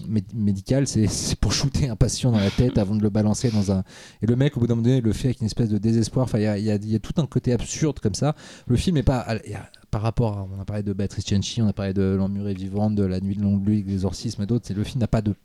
mé- 0.07 0.23
médical, 0.33 0.87
c'est 0.87 1.35
pour 1.39 1.53
shooter 1.53 1.89
un 1.89 1.95
patient 1.95 2.31
dans 2.31 2.39
la 2.39 2.49
tête 2.49 2.77
avant 2.77 2.95
de 2.95 3.03
le 3.03 3.09
balancer 3.09 3.51
dans 3.51 3.71
un. 3.71 3.83
Et 4.21 4.25
le 4.25 4.35
mec, 4.35 4.57
au 4.57 4.59
bout 4.59 4.67
d'un 4.67 4.75
moment 4.75 4.87
donné, 4.87 5.01
le 5.01 5.13
fait 5.13 5.29
avec 5.29 5.41
une 5.41 5.45
espèce 5.47 5.69
de 5.69 5.77
désespoir. 5.77 6.25
Enfin, 6.25 6.39
il 6.39 6.63
y 6.63 6.95
a, 6.95 6.99
tout 6.99 7.21
un 7.21 7.25
côté 7.25 7.53
absurde 7.53 7.99
comme 7.99 8.15
ça. 8.15 8.35
Le 8.67 8.75
film 8.75 8.97
est 8.97 9.03
pas. 9.03 9.25
par 9.91 10.01
rapport 10.01 10.37
à, 10.37 10.47
on 10.55 10.59
a 10.59 10.65
parlé 10.65 10.83
de 10.83 10.93
Béatrice 10.93 11.25
Cianci, 11.25 11.61
on 11.61 11.67
a 11.67 11.73
parlé 11.73 11.93
de 11.93 12.15
L'Emmurée 12.17 12.53
vivante, 12.53 12.95
de 12.95 13.03
La 13.03 13.19
Nuit 13.19 13.35
de 13.35 13.43
longue 13.43 13.67
nuit, 13.67 13.83
l'exorcisme 13.85 14.41
et 14.41 14.45
d'autres. 14.45 14.73
Le 14.73 14.83
film 14.83 14.99
n'a 14.99 15.07
pas 15.07 15.21
de 15.21 15.35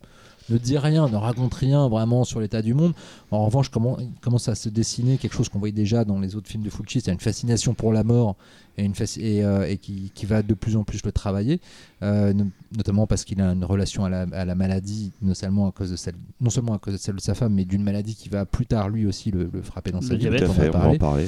ne 0.51 0.59
dit 0.59 0.79
rien, 0.79 1.09
ne 1.09 1.17
raconte 1.17 1.55
rien 1.55 1.89
vraiment 1.89 2.25
sur 2.25 2.41
l'état 2.41 2.63
du 2.63 2.75
monde. 2.75 2.93
En 3.31 3.45
revanche, 3.45 3.69
comment, 3.69 3.97
commence 4.21 4.49
à 4.49 4.55
se 4.55 4.69
dessiner 4.69 5.19
quelque 5.19 5.35
chose 5.35 5.49
qu'on 5.49 5.59
voyait 5.59 5.73
déjà 5.73 6.05
dans 6.05 6.19
les 6.21 6.37
autres 6.37 6.49
films 6.49 6.63
de 6.63 6.71
Fulci, 6.71 7.01
c'est 7.01 7.13
une 7.13 7.21
fascination 7.21 7.75
pour 7.75 7.93
la 7.93 8.05
mort 8.05 8.37
et, 8.77 8.85
une 8.85 8.93
fasci- 8.93 9.21
et, 9.21 9.45
euh, 9.45 9.69
et 9.69 9.77
qui, 9.77 10.11
qui 10.15 10.25
va 10.27 10.43
de 10.43 10.55
plus 10.55 10.77
en 10.77 10.85
plus 10.85 11.03
le 11.05 11.11
travailler, 11.13 11.61
euh, 12.03 12.33
no- 12.33 12.47
notamment 12.77 13.07
parce 13.07 13.25
qu'il 13.25 13.41
a 13.41 13.51
une 13.53 13.65
relation 13.65 14.05
à 14.05 14.09
la, 14.09 14.23
à 14.33 14.45
la 14.45 14.55
maladie, 14.55 15.11
non 15.21 15.35
seulement 15.35 15.69
à 15.69 15.73
cause 15.73 15.91
de 15.91 15.97
celle, 15.97 16.15
non 16.41 16.51
seulement 16.51 16.75
à 16.75 16.79
cause 16.79 16.95
de 16.95 16.99
celle 16.99 17.17
de 17.17 17.21
sa 17.21 17.35
femme, 17.35 17.55
mais 17.55 17.65
d'une 17.65 17.83
maladie 17.83 18.15
qui 18.15 18.29
va 18.29 18.47
plus 18.47 18.67
tard 18.67 18.89
lui 18.89 19.05
aussi 19.07 19.31
le, 19.31 19.51
le 19.53 19.63
frapper 19.63 19.91
dans 19.91 20.01
sa 20.01 20.09
Tout 20.11 20.15
vie. 20.15 20.21
diabète, 20.21 20.43
à 20.45 20.49
fait, 20.53 20.69
on 20.69 20.79
va 20.79 20.89
en 20.89 20.97
parler. 20.99 21.27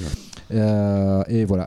Euh, 0.53 1.23
et 1.29 1.45
voilà. 1.45 1.67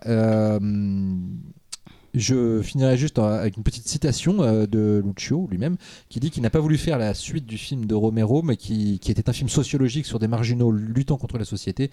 Je 2.14 2.62
finirai 2.62 2.96
juste 2.96 3.18
avec 3.18 3.58
une 3.58 3.64
petite 3.64 3.88
citation 3.88 4.44
euh, 4.44 4.68
de 4.68 5.04
Lucio 5.04 5.48
lui-même, 5.50 5.78
qui 6.10 6.20
dit 6.20 6.30
qu'il 6.30 6.44
n'a 6.44 6.52
pas 6.52 6.60
voulu 6.60 6.78
faire 6.78 7.00
la 7.00 7.16
suite 7.16 7.48
du 7.48 7.58
film 7.58 7.86
de 7.86 7.96
Romero, 7.96 8.44
mais 8.44 8.56
qui, 8.56 9.00
était 9.08 9.30
un 9.30 9.34
film 9.34 9.50
sociologique 9.50 10.06
sur 10.06 10.20
des 10.20 10.28
marginaux 10.28 10.72
luttant 10.72 11.18
contre 11.18 11.40
la 11.40 11.46
société. 11.46 11.90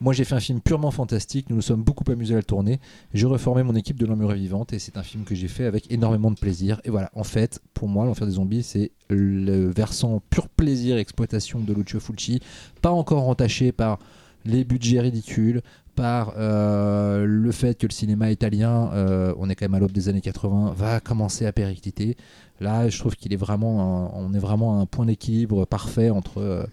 Moi, 0.00 0.12
j'ai 0.12 0.24
fait 0.24 0.34
un 0.34 0.40
film 0.40 0.60
purement 0.60 0.90
fantastique. 0.90 1.50
Nous 1.50 1.56
nous 1.56 1.62
sommes 1.62 1.84
beaucoup 1.84 2.10
amusés 2.10 2.34
à 2.34 2.38
le 2.38 2.42
tourner. 2.42 2.80
J'ai 3.14 3.26
reformé 3.26 3.62
mon 3.62 3.76
équipe 3.76 3.98
de 3.98 4.06
l'Emmurée 4.06 4.38
vivante 4.38 4.72
et 4.72 4.80
c'est 4.80 4.96
un 4.96 5.04
film 5.04 5.24
que 5.24 5.36
j'ai 5.36 5.48
fait 5.48 5.66
avec 5.66 5.92
énormément 5.92 6.32
de 6.32 6.38
plaisir. 6.38 6.80
Et 6.84 6.90
voilà, 6.90 7.10
en 7.14 7.24
fait, 7.24 7.60
pour 7.72 7.86
moi, 7.86 8.06
L'Enfer 8.06 8.26
des 8.26 8.34
zombies, 8.34 8.64
c'est 8.64 8.90
le 9.08 9.70
versant 9.70 10.20
pur 10.30 10.48
plaisir 10.48 10.96
exploitation 10.96 11.60
de 11.60 11.72
Lucio 11.72 12.00
Fulci, 12.00 12.40
pas 12.82 12.90
encore 12.90 13.28
entaché 13.28 13.72
par 13.72 13.98
les 14.44 14.64
budgets 14.64 15.00
ridicules, 15.00 15.62
par 16.00 16.32
euh, 16.38 17.26
le 17.26 17.52
fait 17.52 17.78
que 17.78 17.86
le 17.86 17.92
cinéma 17.92 18.30
italien, 18.30 18.90
euh, 18.94 19.34
on 19.38 19.50
est 19.50 19.54
quand 19.54 19.66
même 19.66 19.74
à 19.74 19.78
l'aube 19.80 19.92
des 19.92 20.08
années 20.08 20.22
80, 20.22 20.72
va 20.74 20.98
commencer 21.00 21.44
à 21.44 21.52
péricliter. 21.52 22.16
Là, 22.58 22.88
je 22.88 22.98
trouve 22.98 23.16
qu'il 23.16 23.32
est 23.34 23.36
vraiment, 23.36 23.82
un- 23.82 24.10
on 24.14 24.32
est 24.32 24.38
vraiment 24.38 24.78
à 24.78 24.80
un 24.82 24.86
point 24.86 25.04
d'équilibre 25.04 25.66
parfait 25.66 26.08
entre 26.08 26.38
euh, 26.38 26.64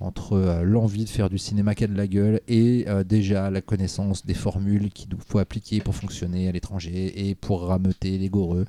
entre 0.00 0.62
l'envie 0.64 1.04
de 1.04 1.08
faire 1.10 1.30
du 1.30 1.38
cinéma 1.38 1.74
qui 1.76 1.84
a 1.84 1.86
de 1.86 1.94
la 1.96 2.08
gueule 2.08 2.40
et 2.48 2.86
déjà 3.06 3.50
la 3.52 3.60
connaissance 3.60 4.26
des 4.26 4.34
formules 4.34 4.90
qu'il 4.90 5.06
faut 5.28 5.38
appliquer 5.38 5.80
pour 5.80 5.94
fonctionner 5.94 6.48
à 6.48 6.52
l'étranger 6.52 7.28
et 7.28 7.36
pour 7.36 7.62
rameuter 7.66 8.18
les 8.18 8.28
goreux. 8.28 8.64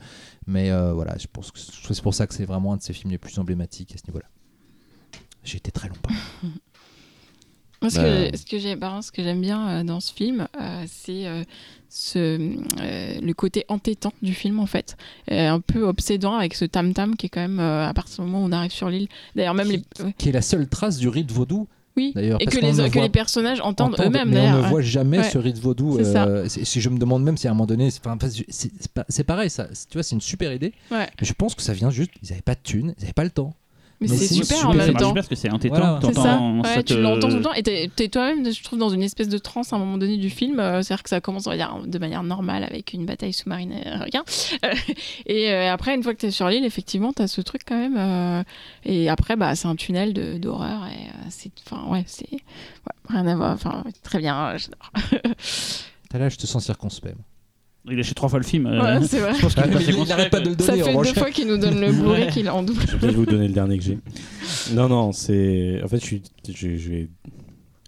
Mais 0.45 0.69
voilà, 0.93 1.17
je 1.17 1.25
pense 1.33 1.49
que 1.49 1.57
c'est 1.59 2.03
pour 2.03 2.13
ça 2.13 2.27
que 2.27 2.35
c'est 2.35 2.45
vraiment 2.45 2.73
un 2.73 2.77
de 2.77 2.83
ses 2.83 2.93
films 2.93 3.09
les 3.09 3.17
plus 3.17 3.39
emblématiques 3.39 3.95
à 3.95 3.97
ce 3.97 4.03
niveau-là. 4.05 4.27
J'ai 5.43 5.57
été 5.57 5.71
très 5.71 5.87
long. 5.89 5.95
Moi, 7.83 7.89
ce, 7.91 7.97
Bah, 7.97 8.31
que, 8.31 8.37
ce 9.03 9.11
que 9.11 9.21
j'aime 9.23 9.41
bien 9.41 9.69
euh, 9.69 9.83
dans 9.83 9.99
ce 9.99 10.11
film, 10.13 10.47
euh, 10.59 10.83
c'est 10.87 11.27
euh, 11.27 11.43
ce, 11.89 12.37
le 13.21 13.33
côté 13.33 13.65
entêtant 13.67 14.13
du 14.23 14.33
film, 14.33 14.59
en 14.59 14.65
fait. 14.65 14.97
Un 15.29 15.59
peu 15.59 15.83
obsédant 15.83 16.35
avec 16.35 16.55
ce 16.55 16.65
tam-tam 16.65 17.15
qui 17.15 17.27
est 17.27 17.29
quand 17.29 17.41
même, 17.41 17.59
à 17.59 17.93
partir 17.93 18.23
du 18.23 18.31
moment 18.31 18.43
où 18.43 18.47
on 18.49 18.51
arrive 18.51 18.71
sur 18.71 18.89
l'île. 18.89 19.07
D'ailleurs, 19.35 19.53
même 19.53 19.69
les. 19.69 19.83
ouais. 20.03 20.15
Qui 20.17 20.29
est 20.29 20.31
la 20.31 20.41
seule 20.41 20.67
trace 20.67 20.97
du 20.97 21.07
rite 21.09 21.31
vaudou 21.31 21.67
Oui, 21.95 22.11
d'ailleurs. 22.15 22.41
et 22.41 22.45
que 22.47 22.57
les, 22.57 22.89
que 22.89 22.99
les 22.99 23.09
personnages 23.09 23.59
entendent 23.61 23.95
eux-mêmes, 23.99 24.29
mais 24.29 24.49
on 24.49 24.63
ne 24.63 24.67
voit 24.69 24.81
jamais 24.81 25.19
Ouais. 25.19 25.29
ce 25.29 25.37
rite 25.37 25.59
vaudou. 25.59 25.99
Euh, 25.99 26.47
si 26.47 26.81
je 26.81 26.89
me 26.89 26.97
demande 26.97 27.23
même 27.23 27.37
si 27.37 27.47
à 27.47 27.51
un 27.51 27.53
moment 27.53 27.67
donné, 27.67 27.89
c'est 27.91 29.23
pareil, 29.23 29.49
ça. 29.49 29.67
c'est- 29.73 29.89
Tu 29.89 29.93
vois, 29.97 30.03
c'est 30.03 30.15
une 30.15 30.21
super 30.21 30.51
idée. 30.53 30.73
Ouais. 30.89 31.07
Mais 31.19 31.27
je 31.27 31.33
pense 31.33 31.53
que 31.53 31.61
ça 31.61 31.73
vient 31.73 31.91
juste. 31.91 32.11
Ils 32.23 32.29
n'avaient 32.29 32.41
pas 32.41 32.55
de 32.55 32.61
thunes, 32.63 32.93
ils 32.97 33.01
n'avaient 33.01 33.13
pas 33.13 33.23
le 33.25 33.29
temps. 33.29 33.53
Mais, 34.03 34.09
Mais 34.09 34.17
c'est 34.17 34.27
c'est 34.27 34.33
super, 34.35 34.57
super, 34.57 34.69
en 34.69 34.73
même 34.73 34.93
temps. 34.93 34.99
super 34.99 35.13
parce 35.15 35.27
que 35.27 35.35
c'est 35.35 35.49
entêtant. 35.51 35.75
Voilà. 35.75 35.99
C'est 36.03 36.13
ça, 36.13 36.39
ouais, 36.41 36.61
ça 36.75 36.83
tu 36.83 36.93
te- 36.93 36.99
l'entends 36.99 37.29
tout 37.29 37.37
le 37.37 37.41
temps 37.41 37.53
et 37.53 37.63
t'es 37.63 38.07
toi-même, 38.09 38.51
je 38.51 38.63
trouve, 38.63 38.77
dans 38.79 38.89
une 38.89 39.01
espèce 39.01 39.29
de 39.29 39.37
transe 39.37 39.71
à 39.71 39.77
un 39.77 39.79
moment 39.79 39.97
donné 39.97 40.17
du 40.17 40.29
film. 40.29 40.59
euh, 40.59 40.81
C'est-à-dire 40.81 41.03
que 41.03 41.09
ça 41.09 41.21
commence, 41.21 41.47
on 41.47 41.51
va 41.51 41.55
dire, 41.55 41.73
de 41.85 41.97
manière 41.99 42.21
normale 42.23 42.63
avec 42.63 42.91
une 42.93 43.05
bataille 43.05 43.31
sous-marine 43.33 43.73
euh, 43.85 44.03
requin. 44.03 44.23
Euh, 44.63 44.73
et 45.25 45.51
euh, 45.51 45.71
après, 45.73 45.95
une 45.95 46.03
fois 46.03 46.13
que 46.13 46.19
t'es 46.19 46.31
sur 46.31 46.47
l'île, 46.49 46.63
effectivement, 46.65 47.11
t'as 47.13 47.27
ce 47.27 47.41
truc 47.41 47.61
quand 47.67 47.77
même. 47.77 47.95
euh, 47.97 48.43
et 48.85 49.09
après, 49.09 49.35
bah, 49.35 49.55
c'est 49.55 49.67
un 49.67 49.75
tunnel 49.75 50.13
de- 50.13 50.37
d'horreur 50.37 50.85
et 50.87 51.07
euh, 51.07 51.27
c'est, 51.29 51.51
enfin, 51.65 51.89
ouais, 51.91 52.03
c'est 52.07 52.31
ouais, 52.31 52.39
rien 53.09 53.25
à 53.27 53.35
voir. 53.35 53.51
Enfin, 53.53 53.83
très 54.03 54.19
bien, 54.19 54.35
euh, 54.49 54.57
j'adore. 54.57 54.91
T'as 56.09 56.17
là, 56.19 56.29
je 56.29 56.37
te 56.37 56.45
sens 56.45 56.63
circonspect. 56.65 57.15
Il 57.91 57.99
a 57.99 58.03
fait 58.03 58.13
trois 58.13 58.29
fois 58.29 58.39
le 58.39 58.45
film. 58.45 58.65
euh, 58.65 58.99
Ouais, 58.99 59.05
c'est 59.05 59.19
vrai. 59.21 59.33
je 59.35 59.41
pense 59.41 59.55
qu'il 59.55 59.63
il 59.95 60.07
n'arrête 60.07 60.29
pas 60.31 60.39
de 60.39 60.49
le 60.49 60.55
Ça 60.63 60.71
donner. 60.77 60.83
en 60.83 61.03
fait 61.03 61.13
deux 61.13 61.19
fois 61.19 61.31
qu'il 61.31 61.47
nous 61.47 61.57
donne 61.57 61.81
le 61.81 61.91
Blu-ray 61.91 62.27
qu'il 62.29 62.49
en 62.49 62.63
double. 62.63 62.81
Je 62.89 62.95
vais 62.97 63.11
vous 63.11 63.25
donner 63.25 63.47
le 63.47 63.53
dernier 63.53 63.77
que 63.77 63.83
j'ai. 63.83 63.97
Non, 64.73 64.87
non, 64.87 65.11
c'est. 65.11 65.81
En 65.83 65.87
fait, 65.87 65.99
je, 65.99 66.05
suis... 66.05 66.23
je, 66.47 66.77
je 66.77 66.89
vais 66.89 67.09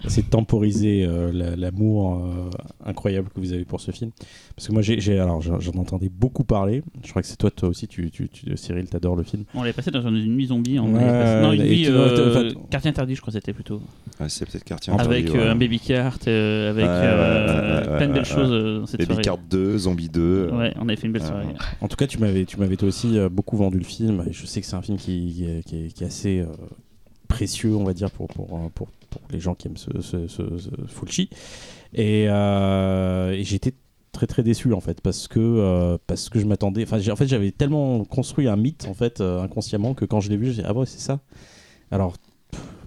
de 0.05 0.29
temporiser 0.29 1.05
euh, 1.05 1.31
la- 1.33 1.55
l'amour 1.55 2.15
euh, 2.15 2.49
incroyable 2.85 3.29
que 3.33 3.39
vous 3.39 3.53
avez 3.53 3.65
pour 3.65 3.81
ce 3.81 3.91
film. 3.91 4.11
Parce 4.55 4.67
que 4.67 4.73
moi, 4.73 4.81
j'ai, 4.81 4.99
j'ai- 4.99 5.19
alors, 5.19 5.41
j'en 5.41 5.73
entendais 5.79 6.09
beaucoup 6.09 6.43
parler. 6.43 6.83
Je 7.03 7.09
crois 7.09 7.21
que 7.21 7.27
c'est 7.27 7.35
toi, 7.37 7.51
toi 7.51 7.69
aussi, 7.69 7.87
tu, 7.87 8.09
tu, 8.11 8.29
tu- 8.29 8.55
Cyril, 8.57 8.87
t'adores 8.89 9.15
le 9.15 9.23
film. 9.23 9.43
On 9.53 9.61
l'avait 9.61 9.73
passé 9.73 9.91
dans 9.91 10.01
une 10.07 10.35
nuit 10.35 10.47
zombie. 10.47 10.79
Ouais, 10.79 11.41
Non, 11.41 11.51
une 11.53 11.63
nuit 11.63 11.87
euh, 11.87 12.51
en 12.55 12.63
quartier 12.69 12.89
interdit, 12.89 13.15
je 13.15 13.21
crois 13.21 13.31
que 13.31 13.39
c'était 13.39 13.53
plutôt. 13.53 13.81
Ouais, 14.19 14.27
c'est 14.29 14.45
peut-être 14.49 14.63
quartier 14.63 14.93
Avec 14.93 15.25
interdit, 15.25 15.37
ouais. 15.39 15.47
un 15.49 15.55
baby 15.55 15.79
cart, 15.79 16.17
euh, 16.27 16.69
avec 16.71 16.85
euh, 16.85 17.97
plein 17.97 18.07
de 18.07 18.13
belles 18.13 18.25
choses 18.25 18.79
dans 18.81 18.85
cette 18.85 18.99
Baby 18.99 19.07
soirée. 19.13 19.21
Card 19.23 19.37
2, 19.49 19.77
Zombie 19.77 20.09
2. 20.09 20.49
Ouais, 20.53 20.73
on 20.79 20.83
avait 20.87 20.95
fait 20.95 21.07
une 21.07 21.13
belle 21.13 21.23
soirée. 21.23 21.47
En 21.81 21.87
tout 21.87 21.95
cas, 21.97 22.07
tu 22.07 22.17
m'avais, 22.19 22.45
tu 22.45 22.57
m'avais 22.57 22.75
toi 22.77 22.87
aussi 22.87 23.17
beaucoup 23.31 23.57
vendu 23.57 23.77
le 23.77 23.83
film. 23.83 24.23
Et 24.29 24.33
je 24.33 24.45
sais 24.45 24.61
que 24.61 24.67
c'est 24.67 24.75
un 24.75 24.81
film 24.81 24.97
qui, 24.97 25.33
qui 25.33 25.45
est, 25.45 25.63
qui 25.63 25.75
est- 25.85 25.87
qui 25.95 26.03
est 26.03 26.07
assez 26.07 26.39
euh, 26.39 26.45
précieux, 27.27 27.75
on 27.75 27.83
va 27.83 27.93
dire, 27.93 28.11
pour, 28.11 28.27
pour, 28.27 28.47
pour, 28.71 28.87
pour 29.19 29.31
les 29.31 29.39
gens 29.39 29.55
qui 29.55 29.67
aiment 29.67 29.77
ce, 29.77 30.01
ce, 30.01 30.27
ce- 30.27 30.57
ce 30.57 30.69
Fulci. 30.87 31.29
Et, 31.93 32.25
euh, 32.29 33.31
et 33.31 33.43
j'étais 33.43 33.73
très 34.11 34.27
très 34.27 34.43
déçu 34.43 34.71
en 34.73 34.79
fait 34.79 35.01
parce 35.01 35.27
que 35.27 35.39
euh, 35.41 35.97
parce 36.07 36.29
que 36.29 36.39
je 36.39 36.45
m'attendais 36.45 36.83
enfin 36.83 36.99
en 37.11 37.15
fait 37.17 37.27
j'avais 37.27 37.51
tellement 37.51 38.03
construit 38.05 38.47
un 38.47 38.55
mythe 38.55 38.85
en 38.89 38.93
fait 38.93 39.19
euh, 39.19 39.41
inconsciemment 39.41 39.93
que 39.93 40.05
quand 40.05 40.21
je 40.21 40.29
l'ai 40.29 40.37
vu 40.37 40.47
j'ai 40.53 40.61
dit 40.61 40.67
ah 40.67 40.73
ouais 40.73 40.85
c'est 40.85 41.01
ça 41.01 41.19
alors 41.91 42.13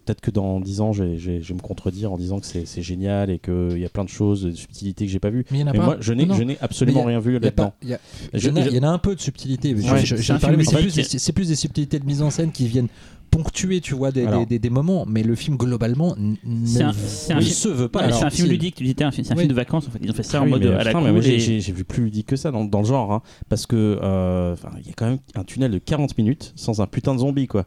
peut-être 0.07 0.23
que 0.23 0.31
dans 0.31 0.59
10 0.59 0.81
ans 0.81 0.93
je 0.95 1.05
vais, 1.05 1.19
me 1.55 1.61
contredire 1.61 2.13
en 2.15 2.17
disant 2.17 2.41
que 2.41 2.47
c'est 2.47 2.81
génial 2.83 3.29
et 3.29 3.39
qu'il 3.39 3.79
y 3.79 3.85
a 3.85 3.91
plein 3.91 4.05
de 4.05 4.09
choses 4.09 4.45
de 4.45 4.53
subtilités 4.53 5.05
que 5.05 5.13
j'ai 5.13 5.19
pas 5.21 5.29
vues 5.29 5.45
Mais 5.51 5.59
il 5.59 5.61
y 5.61 5.65
en 5.65 5.67
a 5.67 5.73
mais 5.73 5.79
pas. 5.81 5.85
moi 5.85 5.97
je 6.01 6.15
n'ai 6.15 6.57
absolument 6.63 7.05
rien 7.05 7.21
vu 7.21 7.33
Il 7.33 7.35
y 7.35 7.37
a 7.37 7.41
là-dedans 7.41 7.71
pas- 7.71 7.77
il 7.83 7.89
y 7.91 7.93
en 7.93 7.97
a, 7.97 7.99
je- 8.33 8.49
il 8.71 8.75
y 8.77 8.81
en 8.81 8.83
a 8.85 8.89
un 8.89 8.99
peu 8.99 9.15
de 9.15 9.21
subtilité. 9.21 9.75
Ouais, 9.75 10.03
plus, 10.03 11.19
c'est 11.19 11.33
plus 11.35 11.49
des 11.49 11.57
subtilités 11.57 11.99
de 11.99 12.07
mise 12.07 12.23
en 12.23 12.31
scène 12.31 12.53
qui 12.53 12.67
viennent 12.69 12.89
ponctuer, 13.31 13.81
tu 13.81 13.95
vois, 13.95 14.11
des, 14.13 14.27
Alors. 14.27 14.41
des, 14.41 14.47
des- 14.47 14.59
des 14.59 14.71
moments. 14.71 15.05
Mais 15.07 15.23
le 15.23 15.35
film 15.35 15.57
globalement 15.57 16.17
n- 16.17 16.37
C'est 16.65 16.83
un- 16.83 16.89
ne 16.93 17.35
un 17.39 17.41
se 17.43 17.69
veut 17.69 17.89
pas. 17.89 18.07
Ouais, 18.07 18.13
c'est 18.13 18.25
un 18.25 18.31
film 18.31 18.49
ludique, 18.49 18.75
tu 18.77 18.85
disais, 18.85 19.03
un 19.05 19.11
film- 19.11 19.25
c'est 19.25 19.33
un 19.33 19.37
Oui. 19.37 19.43
film 19.43 19.51
de 19.51 19.55
vacances 19.57 19.87
en 19.89 19.91
fait. 19.91 19.99
Ils 20.03 20.11
ont 20.11 20.15
fait 20.15 20.23
ça 20.23 20.39
Ah 20.39 20.43
en 20.43 20.45
oui, 20.45 20.51
mode 20.51 20.67
à 20.67 20.85
la 20.85 20.93
moi, 20.93 21.21
j'ai- 21.21 21.35
et- 21.37 21.39
j'ai 21.41 21.61
j'ai 21.61 21.73
vu 21.73 21.85
plus 21.85 22.05
ludique 22.05 22.27
que 22.27 22.37
ça 22.37 22.51
dans, 22.51 22.65
dans 22.65 22.81
le 22.81 22.87
genre 22.87 23.13
hein, 23.13 23.23
parce 23.49 23.67
que 23.67 23.99
euh, 24.03 24.53
enfin, 24.53 24.71
il 24.81 24.87
y 24.87 24.91
a 24.91 24.95
quand 24.97 25.07
même 25.07 25.19
un 25.35 25.45
tunnel 25.45 25.71
de 25.71 25.79
40 25.79 26.17
minutes 26.19 26.53
sans 26.57 26.81
un 26.81 26.87
putain 26.87 27.15
de 27.15 27.21
zombie 27.21 27.47
quoi 27.47 27.65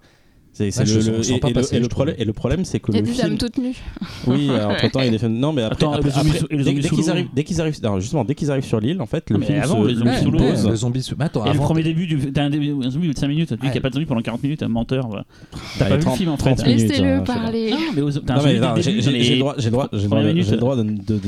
c'est 0.54 0.78
Ouais, 0.78 0.86
le, 0.86 0.94
le- 0.94 1.00
et, 1.00 1.02
le, 1.02 1.36
et 1.36 1.40
problème, 1.40 1.88
trouve. 1.88 2.10
et 2.18 2.26
le 2.26 2.34
problème 2.34 2.66
c'est 2.66 2.80
que 2.80 2.92
Il 2.92 2.96
y 2.96 3.00
a 3.00 3.02
des 3.02 3.12
film 3.12 3.28
dames 3.30 3.38
toutes 3.38 3.58
nues. 3.58 3.76
oui 4.28 4.50
entre 4.52 4.92
temps 4.92 5.00
il 5.00 5.06
y 5.06 5.08
a 5.08 5.12
des 5.12 5.18
films 5.18 5.38
non 5.38 5.54
mais 5.54 5.62
après, 5.64 5.78
Attends, 5.86 5.94
après- 5.94 6.10
après- 6.10 6.24
dès, 6.64 6.90
qu'ils 6.90 7.10
arrivent 7.10 7.28
dès 7.34 7.44
qu'ils 7.44 7.62
arrivent 7.62 7.80
non, 7.84 8.00
justement 8.00 8.26
dès 8.26 8.36
qu'ils 8.36 8.52
arrivent 8.52 8.66
sur 8.66 8.80
l'île 8.80 9.02
en 9.02 9.06
fait 9.06 9.30
le 9.30 9.38
Mais 9.38 9.46
film 9.46 9.60
avant, 9.62 9.82
se, 9.84 9.88
les 9.88 9.96
zombies 9.96 10.18
sous 10.22 10.32
l'eau, 10.32 10.40
pose. 10.40 10.68
le 10.68 10.76
zombie 10.76 11.02
sous- 11.04 11.16
attends, 11.20 11.46
Et 11.46 11.54
le 11.54 11.60
premier 11.60 11.84
début, 11.84 12.06
du- 12.06 12.32
t'as 12.34 12.44
un 12.44 12.50
début- 12.50 12.76
un 12.84 12.90
zombie 12.90 13.08
de 13.14 13.18
5 13.18 13.28
minutes, 13.28 13.48
tu 13.50 13.54
dis 13.56 13.62
qu'il 13.62 13.72
n'y 13.72 13.78
a 13.78 13.82
pas 13.82 13.90
de 13.90 13.94
zombie 13.96 14.06
pendant 14.06 14.22
40 14.22 14.44
minutes, 14.44 14.62
un 14.64 14.68
menteur. 14.68 15.08
T'as 15.80 15.86
pas 15.86 15.96
vu 15.96 16.02
30 16.02 16.14
le 16.14 16.18
film 16.18 16.30
en 16.32 16.38
30 16.38 16.62
fait. 16.62 16.68
minutes, 16.68 16.90
Laissez-le 16.90 17.14
hein, 17.16 17.20
parler. 17.22 17.72
Non, 17.72 17.78
mais 17.96 18.02
t'as 18.26 18.34
un 18.36 18.40
zombie 18.82 19.24
j'ai 19.24 19.40
dans 19.40 19.54
le 19.56 20.58
droit, 20.58 20.76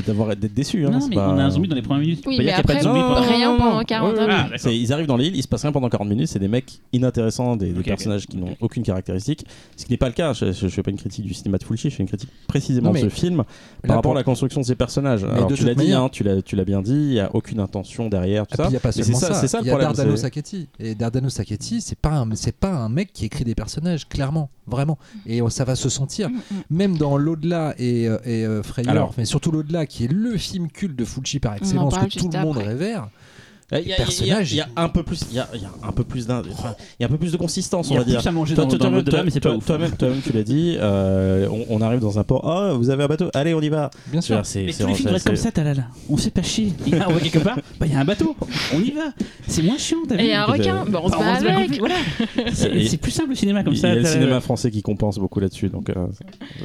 d'avoir 0.06 0.35
d'être 0.35 0.53
déçu. 0.53 0.85
Hein, 0.85 0.92
Non, 0.92 1.08
mais 1.10 1.18
on 1.18 1.38
a 1.38 1.43
un 1.45 1.50
zombie 1.50 1.68
dans 1.68 1.76
les 1.76 1.82
premières 1.82 2.02
minutes. 2.02 2.24
Oui, 2.27 2.38
mais 2.40 2.52
après, 2.52 2.82
zombie 2.82 3.00
non, 3.00 3.08
pendant- 3.14 3.22
rien 3.27 3.56
pendant 3.58 3.84
40 3.84 4.14
Ouais, 4.14 4.19
ouais, 4.19 4.27
minutes. 4.27 4.52
ouais. 4.52 4.60
Ah, 4.66 4.72
ils 4.72 4.93
arrivent 4.93 5.08
dans 5.08 5.18
l'île, 5.18 5.35
il 5.35 5.42
se 5.43 5.48
passe 5.48 5.61
rien 5.61 5.72
pendant 5.72 5.90
40 5.90 6.10
minutes, 6.10 6.27
c'est 6.27 6.40
des 6.40 6.48
mecs 6.48 6.80
inintéressants, 6.92 7.56
des, 7.56 7.72
personnages 7.72 8.26
qui 8.27 8.38
n'ont 8.38 8.56
aucune 8.60 8.84
caractéristique. 8.84 9.12
Ce 9.19 9.85
qui 9.85 9.92
n'est 9.92 9.98
pas 9.98 10.08
le 10.08 10.14
cas, 10.14 10.33
je 10.33 10.45
ne 10.45 10.69
fais 10.69 10.83
pas 10.83 10.92
une 10.92 10.98
critique 10.98 11.25
du 11.25 11.33
cinéma 11.33 11.58
de 11.58 11.64
Fulci, 11.64 11.90
je 11.90 11.95
fais 11.95 12.03
une 12.03 12.08
critique 12.09 12.30
précisément 12.48 12.92
de 12.92 12.98
ce 12.98 13.09
film 13.09 13.38
là, 13.38 13.43
par 13.88 13.95
rapport 13.98 14.01
pour- 14.01 14.11
à 14.14 14.19
la 14.19 14.24
construction 14.24 14.61
de 14.61 14.66
ces 14.66 14.75
personnages. 14.75 15.24
Alors 15.24 15.48
de 15.48 15.56
tu 15.56 15.66
l'as 15.66 15.75
dit, 15.75 15.92
hein, 15.93 16.09
tu 16.09 16.24
l'as 16.24 16.66
bien 16.66 16.82
dit, 16.82 16.92
il 16.93 17.09
n'y 17.09 17.19
a 17.19 17.33
aucune 17.35 17.59
intention 17.59 18.09
derrière, 18.09 18.48
tout 18.48 18.56
Et 18.56 18.58
ça. 18.58 18.64
puis 18.64 18.69
il 18.69 18.74
n'y 18.74 18.77
a 18.77 18.80
pas 18.80 18.92
seulement 18.92 19.19
c'est 19.19 19.25
ça, 19.25 19.33
ça. 19.33 19.42
c'est 19.42 19.48
ça 19.48 19.59
le 19.59 19.66
y 19.66 19.69
a 19.69 19.72
problème. 19.74 19.90
Dardano 19.93 20.16
c'est- 20.16 20.22
Sacchetti. 20.24 20.67
Et 20.80 20.95
Dardano 20.95 21.30
Sacchetti, 21.30 21.82
c'est 21.82 21.98
pas 21.98 22.11
un, 22.11 22.30
pas 22.59 22.69
un 22.74 22.90
mec 22.90 23.11
qui 23.14 23.25
écrit 23.25 23.43
des 23.43 23.56
personnages, 23.56 24.08
clairement, 24.08 24.50
vraiment. 24.67 24.98
Et 25.25 25.42
euh, 25.42 25.50
ça 25.50 25.64
va 25.66 25.75
se 25.75 25.90
sentir. 25.90 26.30
Mm, 26.30 26.33
mm. 26.33 26.40
Même 26.69 26.98
dans 26.98 27.17
l'au-delà 27.17 27.74
et, 27.77 28.08
euh, 28.08 28.17
et 28.25 28.45
euh, 28.45 28.64
Frayeur, 28.64 28.92
Alors. 28.92 29.14
mais 29.17 29.25
surtout 29.25 29.51
l'au-delà, 29.51 29.85
qui 29.85 30.06
est 30.06 30.11
le 30.11 30.38
film 30.38 30.69
culte 30.69 30.95
de 30.95 31.06
Fulci 31.06 31.40
par 31.40 31.53
en 31.53 31.56
excellence 31.56 31.93
que 31.98 32.19
tout 32.19 32.30
le 32.32 32.40
monde 32.40 32.58
après. 32.58 32.69
révère. 32.69 33.09
Il 33.80 33.80
y 33.80 33.80
a- 33.80 33.82
il 33.82 33.88
y 33.90 33.93
a- 33.93 33.95
personnage, 33.98 34.52
il 34.53 34.58
y 34.58 34.61
a 34.61 34.68
un 34.76 34.90
peu 34.90 35.03
plus, 35.03 35.22
il 35.32 35.35
y 35.35 35.40
a, 35.40 35.48
il 35.53 35.61
y 35.61 35.66
a 35.66 35.69
un 35.88 35.92
peu 35.92 36.03
plus 36.03 36.27
d'un, 36.27 36.42
enfin, 36.52 36.76
il 37.00 37.03
y 37.03 37.06
a 37.06 37.08
un 37.08 37.11
peu 37.11 37.18
plus 37.18 37.32
de 37.32 37.38
consistance, 37.38 37.90
on 37.92 37.95
va 37.95 38.03
dire. 38.03 38.19
plus 38.19 38.27
à 38.27 38.32
manger 38.32 38.56
Toi, 38.56 38.64
dans 38.66 38.69
toi, 38.69 38.77
dans 38.90 39.03
toi-même, 39.03 39.26
mais 39.26 39.32
c'est 39.32 39.40
toi- 39.40 39.58
toi-même, 39.66 39.92
toi-même, 39.92 40.22
tu 40.22 40.32
l'as 40.34 40.43
dit. 40.43 40.76
euh, 40.80 41.48
on, 41.50 41.66
on 41.77 41.82
arrive 41.82 42.00
dans 42.00 42.19
un 42.19 42.24
port. 42.24 42.48
Ah, 42.50 42.74
vous 42.74 42.90
avez 42.90 43.03
un 43.03 43.08
bateau 43.08 43.30
Allez, 43.34 43.53
on 43.53 43.61
y 43.61 43.69
va. 43.69 43.90
Bien 44.08 44.22
sûr. 44.22 44.40
C'est- 44.45 44.64
Mais 44.66 44.74
tous 44.74 44.88
les 44.88 44.93
films 44.93 45.10
restent 45.11 45.27
comme 45.27 45.35
ça, 45.35 45.52
Talal. 45.52 45.88
On 46.10 46.18
se 46.18 46.24
fait 46.26 46.30
pas 46.30 46.42
chier. 46.43 46.74
Il 46.85 46.95
y 46.95 47.00
a 47.00 47.08
un 47.08 47.14
quelque 47.19 47.40
part, 47.40 47.58
bah 47.80 47.85
il 47.85 47.92
y 47.93 47.95
a 47.95 48.00
un 48.00 48.06
bateau. 48.06 48.35
On 48.74 48.80
y 48.80 48.92
va. 48.92 49.11
C'est 49.48 49.61
moins 49.64 49.77
chiant, 49.77 49.98
t'as 50.08 50.16
vu 50.18 50.24
Et 50.26 50.34
un 50.35 50.45
requin, 50.45 50.85
bah, 50.88 51.00
on 51.03 51.10
se 51.10 51.16
Enfin, 51.16 51.24
bat 51.26 51.34
on 51.35 51.40
se 51.40 51.45
bat 51.45 51.56
avec. 51.58 51.80
Voilà. 51.80 51.95
C'est 52.53 52.98
plus 52.98 53.11
simple 53.11 53.30
le 53.30 53.35
cinéma 53.35 53.64
comme 53.64 53.74
Il 53.74 53.77
y 53.77 53.80
ça. 53.80 53.90
a 53.92 53.95
le 53.95 54.06
cinéma 54.06 54.40
français 54.42 54.72
qui 54.72 54.82
compense 54.82 55.18
beaucoup 55.18 55.40
là-dessus, 55.40 55.69
donc 55.69 55.90
euh, 55.90 56.08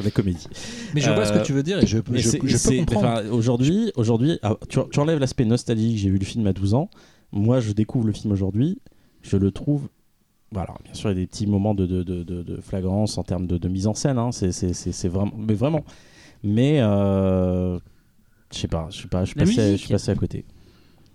la 0.03 0.11
comédie. 0.11 0.47
Mais 0.95 1.01
je 1.01 1.11
vois 1.11 1.25
ce 1.25 1.33
Euh, 1.33 1.39
que 1.39 1.47
tu 1.47 1.53
veux 1.53 1.62
dire 1.62 1.78
et 1.83 1.87
je, 1.87 1.99
je 1.99 2.69
peux 2.69 2.77
comprendre. 2.85 3.23
Aujourd'hui, 3.33 3.93
aujourd'hui, 3.97 4.39
ah, 4.43 4.55
tu, 4.69 4.78
tu 4.91 5.01
enlèves 5.01 5.19
l'aspect 5.19 5.45
nostalgique. 5.45 5.99
J'ai 5.99 6.11
vu 6.11 6.19
le 6.19 6.25
film 6.25 6.47
à 6.47 6.53
12 6.53 6.75
ans. 6.75 6.89
Moi, 7.33 7.61
je 7.61 7.73
découvre 7.73 8.07
le 8.07 8.13
film 8.13 8.33
aujourd'hui. 8.33 8.79
Je 9.23 9.37
le 9.37 9.51
trouve. 9.51 9.89
Voilà, 10.51 10.75
bien 10.85 10.95
sûr, 10.95 11.11
il 11.11 11.15
y 11.15 11.17
a 11.19 11.21
des 11.21 11.27
petits 11.27 11.47
moments 11.47 11.75
de, 11.75 11.87
de, 11.87 12.03
de, 12.03 12.61
flagrance 12.63 13.19
en 13.19 13.23
termes 13.23 13.47
de, 13.47 13.69
mise 13.69 13.87
en 13.87 13.95
scène. 13.95 14.19
hein. 14.19 14.31
C'est, 14.33 15.09
vraiment, 15.09 15.33
mais 15.37 15.55
vraiment. 15.55 15.85
Mais 16.43 16.81
euh, 16.81 17.79
je 18.53 18.59
sais 18.59 18.69
pas, 18.69 18.87
je 18.91 18.97
suis 18.97 19.09
passé 19.09 20.11
à 20.11 20.15
côté. 20.15 20.45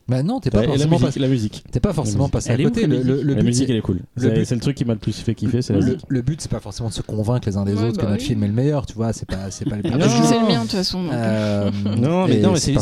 Bah 0.07 0.21
non, 0.21 0.39
t'es 0.41 0.49
pas 0.49 0.59
Et 0.59 0.61
la 0.63 0.67
forcément 0.73 0.91
musique, 0.91 1.05
passé, 1.05 1.19
la 1.21 1.27
musique. 1.29 1.63
t'es 1.71 1.79
pas 1.79 1.93
forcément 1.93 2.27
passé 2.27 2.49
à 2.51 2.57
côté. 2.57 2.81
la 2.87 2.87
Le, 2.97 3.21
le- 3.23 3.35
musique. 3.41 3.67
la 3.69 3.73
elle 3.73 3.79
est 3.79 3.81
cool. 3.81 4.01
C'est 4.17 4.51
le 4.51 4.59
truc 4.59 4.75
qui 4.75 4.83
m'a 4.85 4.93
le 4.93 4.99
plus 4.99 5.13
fait 5.17 5.33
kiffer, 5.33 5.59
le, 6.09 6.21
but, 6.21 6.41
c'est 6.41 6.51
pas 6.51 6.59
forcément 6.59 6.89
de 6.89 6.93
se 6.93 7.01
convaincre 7.01 7.47
les 7.47 7.55
uns 7.55 7.63
des 7.63 7.73
Ouais, 7.73 7.83
autres 7.83 7.97
que 7.99 8.03
bah 8.03 8.09
notre 8.11 8.21
oui. 8.21 8.27
film 8.27 8.43
est 8.43 8.47
le 8.47 8.53
meilleur, 8.53 8.85
tu 8.85 8.95
vois. 8.95 9.13
C'est 9.13 9.25
pas, 9.25 9.49
c'est 9.49 9.63
pas 9.63 9.77
le 9.77 9.83
du 9.83 9.89
jeu. 9.91 9.99
C'est 10.25 10.39
le 10.39 10.45
mien 10.47 10.57
de 10.57 10.61
toute 10.63 10.71
façon. 10.71 11.05
Euh, 11.11 11.71
Non, 11.97 12.27
mais 12.27 12.39
non, 12.41 12.51
mais 12.51 12.59
c'est 12.59 12.73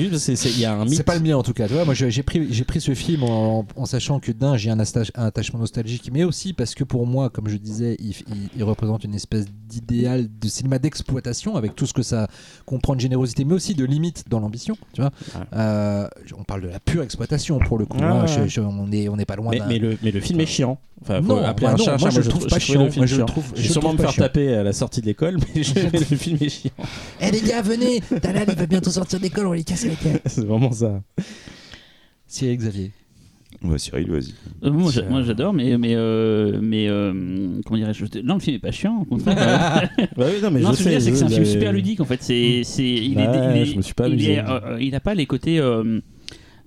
juste, 0.00 0.44
il 0.46 0.60
y 0.60 0.64
a 0.64 0.74
un 0.74 0.84
mythe. 0.84 0.94
C'est 0.94 1.02
pas 1.02 1.16
le 1.16 1.20
mien 1.22 1.36
en 1.36 1.42
tout 1.42 1.52
cas. 1.54 1.66
Tu 1.66 1.74
vois, 1.74 1.84
moi 1.84 1.94
j'ai 1.94 2.22
pris, 2.22 2.46
j'ai 2.52 2.64
pris 2.64 2.80
ce 2.80 2.94
film 2.94 3.24
en, 3.24 3.66
en 3.76 3.84
sachant 3.86 4.20
que 4.20 4.30
d'un, 4.32 4.56
j'ai 4.56 4.70
un, 4.70 4.78
atta- 4.78 5.10
un 5.16 5.24
attachement 5.26 5.58
nostalgique, 5.58 6.10
mais 6.12 6.24
aussi 6.24 6.52
parce 6.52 6.74
que 6.74 6.84
pour 6.84 7.06
moi, 7.06 7.30
comme 7.30 7.48
je 7.48 7.56
disais, 7.56 7.96
il, 7.98 8.62
représente 8.64 9.02
une 9.04 9.14
espèce 9.14 9.46
d'idéal 9.68 10.28
de 10.40 10.48
cinéma 10.48 10.78
d'exploitation 10.78 11.56
avec 11.56 11.74
tout 11.74 11.86
ce 11.86 11.92
que 11.94 12.02
ça 12.02 12.28
comprend 12.66 12.94
de 12.94 13.00
générosité, 13.00 13.44
mais 13.44 13.54
aussi 13.54 13.74
de 13.74 13.84
limite 13.84 14.24
dans 14.28 14.38
l'ambition. 14.40 14.76
Tu 14.92 15.00
vois. 15.00 15.10
Euh, 15.54 16.06
on 16.38 16.44
parle 16.44 16.59
de 16.60 16.68
la 16.68 16.80
pure 16.80 17.02
exploitation 17.02 17.58
pour 17.58 17.78
le 17.78 17.86
coup. 17.86 17.98
Ouais, 17.98 18.04
ouais. 18.04 18.26
Je- 18.26 18.48
je- 18.48 18.60
on 18.60 18.90
est, 18.92 19.08
on 19.08 19.16
n'est 19.16 19.24
pas 19.24 19.36
loin 19.36 19.50
Mais, 19.52 19.58
d'un. 19.58 19.66
mais 19.66 19.78
le, 19.78 19.96
mais 20.02 20.10
le 20.10 20.20
film 20.20 20.40
est 20.40 20.46
chiant. 20.46 20.78
Enfin, 21.02 21.20
Non, 21.20 21.38
appeler 21.42 21.66
bah 21.66 21.72
un 21.72 21.76
non, 21.76 21.84
chat 21.84 21.96
moi, 21.98 22.10
je 22.10 22.20
trouve 22.22 22.46
pas 22.46 22.58
chiant. 22.58 22.84
le 22.84 22.90
film 22.90 23.00
Moi, 23.00 23.06
je 23.06 23.22
trouve- 23.22 23.44
Je 23.56 23.62
vais 23.62 23.68
sûrement 23.68 23.88
trouve 23.94 24.00
me 24.00 24.06
faire 24.10 24.14
taper 24.16 24.54
à 24.54 24.62
la 24.62 24.72
sortie 24.72 25.00
de 25.00 25.06
l'école, 25.06 25.38
mais 25.54 25.62
je- 25.62 25.72
le 26.10 26.16
film 26.16 26.38
est 26.40 26.48
chiant. 26.48 26.70
Eh 27.20 27.30
les 27.30 27.40
gars, 27.40 27.62
venez 27.62 28.02
Dalal, 28.22 28.44
il 28.48 28.54
va 28.54 28.66
bientôt 28.66 28.90
sortir 28.90 29.18
d'école, 29.20 29.46
on 29.46 29.50
va 29.50 29.56
les 29.56 29.64
casser 29.64 29.88
la 29.88 29.94
tête. 29.96 30.22
C'est 30.26 30.44
vraiment 30.46 30.72
ça. 30.72 31.00
Cyril 32.26 32.56
Xavier. 32.58 32.92
Ouais, 33.62 33.78
Cyril, 33.78 34.10
vas-y. 34.10 34.32
Euh, 34.64 34.70
moi, 34.70 34.90
j'a- 34.90 35.02
C'est- 35.02 35.10
moi, 35.10 35.22
j'adore, 35.22 35.52
mais 35.52 35.76
mais 35.76 35.94
euh, 35.94 36.58
mais 36.62 36.88
euh, 36.88 37.12
comment 37.66 37.76
dirais-je 37.76 38.06
je- 38.06 38.20
Non, 38.20 38.34
le 38.34 38.40
film 38.40 38.56
est 38.56 38.60
pas 38.60 38.70
chiant. 38.70 39.00
Au 39.02 39.04
contraire. 39.04 39.90
Bah 40.16 40.26
oui, 40.28 40.40
non, 40.42 40.50
mais 40.50 40.60
non, 40.60 40.70
je 40.72 40.76
ce 40.76 40.84
que 40.84 40.90
je 40.90 40.94
veux 40.94 40.98
dire, 40.98 41.00
sais. 41.00 41.04
c'est 41.06 41.10
que 41.10 41.16
c'est 41.18 41.24
un 41.24 41.28
film 41.28 41.44
super 41.44 41.72
ludique 41.72 42.00
en 42.00 42.04
fait. 42.06 42.22
C'est 42.22 42.62
c'est 42.64 42.82
il 42.84 43.18
est 43.18 43.26
Ouais, 43.26 43.50
il 43.56 43.60
est 43.62 43.64
je 43.66 43.76
me 43.76 43.82
suis 43.82 43.92
pas 43.94 44.06
il 44.08 44.12
amusé. 44.14 44.32
est, 44.34 44.44
euh, 44.48 44.78
il 44.80 44.94
a 44.94 45.00
pas 45.00 45.14
les 45.14 45.26
côtés. 45.26 45.60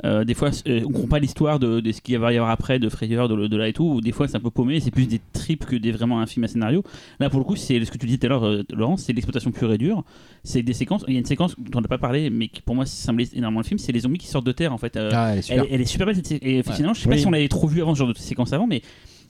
Euh, 0.05 0.23
des 0.23 0.33
fois, 0.33 0.49
euh, 0.67 0.81
on 0.85 0.91
comprend 0.91 1.07
pas 1.07 1.19
l'histoire 1.19 1.59
de, 1.59 1.79
de 1.79 1.91
ce 1.91 2.01
qu'il 2.01 2.17
va 2.17 2.33
y 2.33 2.37
avoir 2.37 2.51
après, 2.51 2.79
de 2.79 2.89
frayeur, 2.89 3.29
de, 3.29 3.47
de 3.47 3.57
là 3.57 3.67
et 3.67 3.73
tout. 3.73 3.85
Ou 3.85 4.01
des 4.01 4.11
fois, 4.11 4.27
c'est 4.27 4.35
un 4.37 4.41
peu 4.41 4.49
paumé. 4.49 4.79
C'est 4.79 4.91
plus 4.91 5.07
des 5.07 5.21
tripes 5.31 5.65
que 5.65 5.75
des, 5.75 5.91
vraiment 5.91 6.19
un 6.19 6.25
film 6.25 6.43
à 6.43 6.47
scénario. 6.47 6.83
Là, 7.19 7.29
pour 7.29 7.39
le 7.39 7.45
coup, 7.45 7.55
c'est 7.55 7.83
ce 7.85 7.91
que 7.91 7.97
tu 7.97 8.05
disais 8.05 8.17
tout 8.17 8.25
à 8.25 8.29
l'heure, 8.29 8.45
euh, 8.45 8.63
Laurent, 8.73 8.97
c'est 8.97 9.13
l'exploitation 9.13 9.51
pure 9.51 9.71
et 9.71 9.77
dure. 9.77 10.03
C'est 10.43 10.61
des 10.63 10.73
séquences. 10.73 11.05
Il 11.07 11.13
y 11.13 11.17
a 11.17 11.19
une 11.19 11.25
séquence 11.25 11.55
dont 11.57 11.79
on 11.79 11.81
n'a 11.81 11.87
pas 11.87 11.97
parlé, 11.97 12.29
mais 12.29 12.47
qui 12.49 12.61
pour 12.61 12.75
moi 12.75 12.85
symbolise 12.85 13.31
énormément 13.33 13.61
le 13.61 13.65
film. 13.65 13.77
C'est 13.79 13.91
les 13.91 14.01
zombies 14.01 14.17
qui 14.19 14.27
sortent 14.27 14.45
de 14.45 14.51
terre 14.51 14.73
en 14.73 14.77
fait. 14.77 14.97
Euh, 14.97 15.09
Ah, 15.13 15.31
elle 15.33 15.39
est 15.39 15.41
super. 15.43 15.63
elle, 15.63 15.69
elle 15.71 15.81
est 15.81 15.85
super 15.85 16.07
belle 16.07 16.15
cette 16.15 16.31
Et 16.43 16.63
finalement, 16.63 16.93
je 16.93 16.99
sais 17.01 17.07
pas 17.07 17.15
Oui. 17.15 17.21
si 17.21 17.27
on 17.27 17.31
l'avait 17.31 17.47
trop 17.47 17.67
vu 17.67 17.81
avant 17.81 17.93
ce 17.95 17.99
genre 17.99 18.07
de 18.13 18.17
séquence 18.17 18.51
avant, 18.53 18.67
mais 18.67 18.81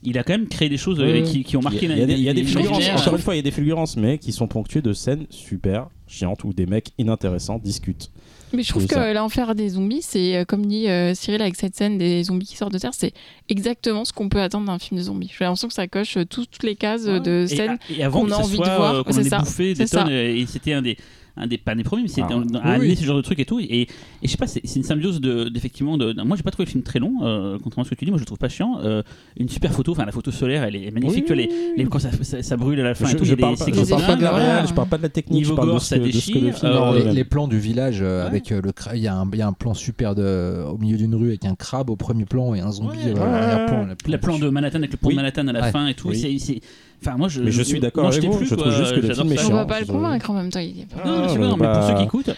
il 0.02 0.18
a 0.18 0.22
quand 0.22 0.34
même 0.34 0.48
créé 0.48 0.68
des 0.68 0.76
choses 0.76 1.00
euh, 1.00 1.22
qui, 1.22 1.44
qui 1.44 1.56
ont 1.56 1.62
marqué 1.62 1.86
Il 1.86 1.90
y 1.90 1.92
a, 1.92 1.96
il 1.96 2.00
y 2.00 2.02
a 2.02 2.06
des, 2.06 2.20
y 2.20 2.28
a 2.28 2.34
des 2.34 2.44
fulgurances. 2.44 2.88
Encore 3.00 3.14
une 3.16 3.22
fois, 3.22 3.34
il 3.34 3.38
y 3.38 3.40
a 3.40 3.42
des 3.42 3.50
fulgurances, 3.50 3.96
mais 3.96 4.18
qui 4.18 4.32
sont 4.32 4.48
ponctuées 4.48 4.82
de 4.82 4.92
scènes 4.92 5.26
super 5.30 5.88
chiantes 6.06 6.44
où 6.44 6.52
des 6.52 6.66
mecs 6.66 6.90
inintéressants 6.98 7.58
discutent. 7.58 8.10
Mais 8.54 8.62
je 8.62 8.68
trouve 8.68 8.86
que 8.86 8.94
ça. 8.94 9.12
l'enfer 9.12 9.54
des 9.54 9.70
zombies, 9.70 10.02
c'est 10.02 10.36
euh, 10.36 10.44
comme 10.44 10.64
dit 10.66 10.88
euh, 10.88 11.14
Cyril 11.14 11.42
avec 11.42 11.56
cette 11.56 11.74
scène 11.76 11.98
des 11.98 12.22
zombies 12.24 12.46
qui 12.46 12.56
sortent 12.56 12.72
de 12.72 12.78
terre, 12.78 12.92
c'est 12.94 13.12
exactement 13.48 14.04
ce 14.04 14.12
qu'on 14.12 14.28
peut 14.28 14.40
attendre 14.40 14.66
d'un 14.66 14.78
film 14.78 14.98
de 14.98 15.04
zombies. 15.04 15.32
J'ai 15.36 15.44
l'impression 15.44 15.68
que 15.68 15.74
ça 15.74 15.86
coche 15.88 16.16
euh, 16.16 16.24
tout- 16.24 16.46
toutes 16.46 16.62
les 16.62 16.76
cases 16.76 17.04
de 17.04 17.46
scènes. 17.46 17.78
Et, 17.90 18.02
avant 18.04 18.20
qu'on 18.22 18.30
a 18.32 18.36
envie 18.36 18.58
de 18.58 18.64
voir, 18.64 18.94
euh, 18.94 19.02
qu'on 19.02 19.12
c'est 19.12 19.24
ça, 19.24 19.38
bouffé 19.38 19.74
des 19.74 19.86
c'est 19.86 19.86
ça. 19.96 20.04
tonnes, 20.04 20.12
et 20.12 20.46
c'était 20.46 20.72
un 20.72 20.82
des 20.82 20.96
un 21.36 21.46
des 21.46 21.58
pas 21.58 21.74
des 21.74 21.82
premiers 21.82 22.02
mais 22.02 22.08
c'était 22.08 22.22
Ah. 22.30 22.36
Oui, 22.36 22.56
à 22.62 22.72
amener 22.74 22.88
oui. 22.90 22.96
ce 22.96 23.04
genre 23.04 23.16
de 23.16 23.22
truc 23.22 23.38
et 23.40 23.44
tout 23.44 23.58
et, 23.60 23.64
et 23.82 23.88
je 24.22 24.28
sais 24.28 24.36
pas 24.36 24.46
c'est 24.46 24.60
c'est 24.64 24.76
une 24.76 24.84
symbiose 24.84 25.20
de 25.20 25.48
d'effectivement 25.48 25.98
de, 25.98 26.12
moi 26.22 26.36
j'ai 26.36 26.42
pas 26.44 26.50
trouvé 26.52 26.64
le 26.66 26.70
film 26.70 26.82
très 26.84 26.98
long 27.00 27.14
euh, 27.22 27.58
contrairement 27.62 27.82
à 27.82 27.84
ce 27.86 27.90
que 27.90 27.94
tu 27.96 28.04
dis 28.04 28.10
moi 28.10 28.18
je 28.18 28.22
le 28.22 28.26
trouve 28.26 28.38
pas 28.38 28.48
chiant 28.48 28.78
Euh, 28.84 29.02
une 29.36 29.48
super 29.48 29.72
photo 29.72 29.92
enfin 29.92 30.04
la 30.04 30.12
photo 30.12 30.30
solaire 30.30 30.62
elle 30.64 30.76
est 30.76 30.90
magnifique 30.90 31.24
tu 31.24 31.34
vois, 31.34 31.42
les, 31.42 31.48
les- 31.76 31.84
quand 31.86 31.98
ça, 31.98 32.10
ça, 32.22 32.42
ça 32.42 32.56
brûle 32.56 32.78
à 32.80 32.84
la 32.84 32.94
fin 32.94 33.06
et 33.06 33.10
Je, 33.12 33.16
tout 33.16 33.24
il 33.24 33.26
y 33.26 33.30
je 33.30 33.34
a 33.34 33.36
parle 33.36 33.56
pas, 33.56 33.64
je 33.66 33.88
parle 33.90 34.06
pas 34.06 34.16
de 34.16 34.22
la 34.22 34.30
voilà. 34.30 34.64
je 34.66 34.72
parle 34.74 34.88
pas 34.88 34.96
de 34.98 35.02
la 35.02 35.08
technique, 35.08 35.38
Niveau 35.38 35.52
je 35.52 35.56
parle 35.56 35.68
de 35.68 35.72
gore, 35.72 35.82
ce 35.82 35.88
ça 35.88 35.98
que, 35.98 36.04
de 36.04 36.10
ce 36.12 36.32
que 36.32 36.38
le 36.38 36.52
film 36.52 36.72
euh, 36.72 37.12
les, 37.12 37.24
plans 37.24 37.48
du 37.48 37.58
village 37.58 37.98
euh, 38.02 38.20
Ouais. 38.22 38.26
avec 38.28 38.50
le 38.50 38.72
il 38.94 39.00
y, 39.00 39.08
a 39.08 39.16
un- 39.16 39.28
il 39.32 39.38
y 39.38 39.42
a 39.42 39.46
un 39.48 39.52
plan 39.52 39.74
super 39.74 40.14
de, 40.14 40.62
au 40.70 40.78
milieu 40.78 40.96
d'une 40.96 41.14
rue 41.14 41.28
avec 41.28 41.44
un 41.46 41.54
crabe 41.56 41.90
au 41.90 41.96
premier 41.96 42.26
plan 42.26 42.54
et 42.54 42.60
un 42.60 42.70
zombie 42.70 42.96
Ouais. 42.98 43.14
euh, 43.18 43.22
à 43.22 43.40
l'arrière-plan. 43.40 43.88
la 44.06 44.18
plan 44.18 44.38
de 44.38 44.48
Manhattan 44.48 44.78
avec 44.78 44.92
le 44.92 44.96
pont 44.98 45.08
Oui. 45.08 45.14
de 45.14 45.20
Manhattan 45.20 45.48
à 45.48 45.52
la 45.52 45.64
fin 45.72 45.86
et 45.88 45.94
tout 45.94 46.08
Oui. 46.08 46.16
c'est 46.16 46.38
c'est- 46.38 46.60
enfin 47.06 47.16
moi 47.16 47.28
je 47.28 47.40
Mais 47.42 47.50
je 47.50 47.62
suis 47.62 47.80
d'accord 47.80 48.04
moi, 48.04 48.12
avec 48.12 48.24
vous, 48.24 48.36
plu, 48.38 48.46
je 48.46 48.54
quoi, 48.54 48.64
trouve 48.64 48.76
juste 48.76 48.94
que 48.94 49.00
le 49.06 49.14
film 49.14 49.32
est. 49.32 49.44
On 49.44 49.52
va 49.54 49.64
pas 49.66 49.80
le 49.80 49.86
convaincre 49.86 50.30
en 50.30 50.34
même 50.34 50.50
temps. 50.50 50.60
Il 50.60 50.80
est 50.80 50.86
pas- 50.86 51.04
Non, 51.08 51.22
mais 51.22 51.28
c'est 51.28 51.34
Ah, 51.36 51.38
non, 51.38 51.56
mais 51.56 51.62
bah- 51.66 51.78
pour 51.78 51.88
ceux 51.88 51.94
qui 51.96 52.02
écoutent, 52.04 52.30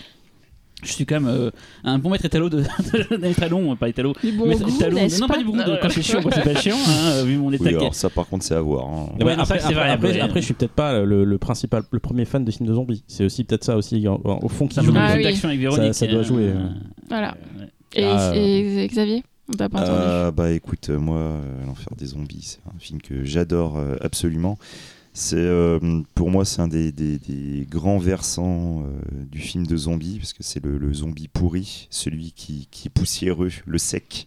je 0.82 0.92
suis 0.92 1.06
quand 1.06 1.20
même 1.20 1.28
euh, 1.28 1.50
un 1.84 1.98
bon 1.98 2.10
maître 2.10 2.24
étalon 2.26 2.48
de 2.48 2.62
d'un 3.18 3.28
étalon, 3.30 3.74
pas 3.76 3.88
étalon. 3.88 4.12
Bon 4.36 4.46
Maître 4.46 4.64
goût, 4.64 4.70
étalon- 4.78 5.20
non, 5.20 5.26
pas 5.26 5.38
du 5.38 5.44
bon 5.44 5.52
goût, 5.56 5.62
quand 5.80 5.88
c'est 5.90 6.02
chiant, 6.02 6.20
c'est 6.32 6.44
pas 6.44 6.54
chiant, 6.60 6.76
hein, 6.76 7.22
vu 7.24 7.36
mon 7.38 7.50
état. 7.52 7.64
Oui, 7.64 7.72
de- 7.72 7.76
alors 7.78 7.94
ça, 7.94 8.10
par 8.10 8.26
contre, 8.26 8.44
c'est 8.44 8.54
à 8.54 8.60
voir. 8.60 8.84
hein. 8.86 9.08
Ouais, 9.18 9.24
Ouais, 9.24 9.36
non, 9.36 9.42
après, 9.44 9.58
ça, 9.58 9.68
après, 9.68 9.74
vrai, 9.74 9.90
après, 9.90 10.20
après, 10.20 10.40
je 10.40 10.44
suis 10.44 10.54
peut-être 10.54 10.72
pas 10.72 11.00
le, 11.00 11.24
le 11.24 11.38
principal, 11.38 11.82
le 11.90 11.98
premier 11.98 12.24
fan 12.26 12.44
de 12.44 12.50
films 12.50 12.68
de 12.68 12.74
zombies. 12.74 13.02
C'est 13.08 13.24
aussi 13.24 13.44
peut-être 13.44 13.64
ça 13.64 13.76
aussi 13.76 14.06
au 14.06 14.48
fond 14.48 14.66
qui 14.68 14.74
Ça 14.74 14.82
joue. 14.82 14.92
Ah 14.96 15.14
oui. 15.16 15.22
d'action 15.24 15.48
avec 15.48 15.60
Véronique. 15.60 15.94
Ça- 15.94 16.06
ça 16.06 16.12
doit 16.12 16.20
euh, 16.20 16.24
jouer, 16.24 16.48
euh. 16.48 16.66
Voilà. 17.08 17.34
ouais. 17.58 17.66
Et, 17.94 18.04
Ah, 18.04 18.32
et 18.36 18.86
Xavier? 18.88 19.22
On 19.48 19.52
t'a 19.52 19.68
pas 19.68 19.78
entendu. 19.78 19.92
Euh, 20.00 20.30
bah 20.32 20.50
écoute, 20.52 20.90
euh, 20.90 20.98
moi, 20.98 21.18
euh, 21.18 21.64
L'Enfer 21.66 21.94
des 21.96 22.06
zombies, 22.06 22.42
c'est 22.42 22.60
un 22.74 22.78
film 22.78 23.00
que 23.00 23.24
j'adore 23.24 23.76
euh, 23.78 23.96
absolument. 24.00 24.58
C'est 25.12 25.36
euh, 25.38 25.78
pour 26.14 26.30
moi, 26.30 26.44
c'est 26.44 26.60
un 26.60 26.68
des, 26.68 26.92
des- 26.92 27.18
des 27.18 27.66
grands 27.70 27.96
versants 27.98 28.82
euh, 28.84 29.24
du 29.30 29.38
film 29.38 29.66
de 29.66 29.76
zombies, 29.76 30.18
parce 30.18 30.32
que 30.34 30.42
c'est 30.42 30.62
le, 30.62 30.76
le 30.76 30.92
zombie 30.92 31.28
pourri, 31.28 31.86
celui 31.90 32.32
qui, 32.32 32.68
qui 32.70 32.88
est 32.88 32.90
poussiéreux, 32.90 33.50
le 33.64 33.78
sec. 33.78 34.26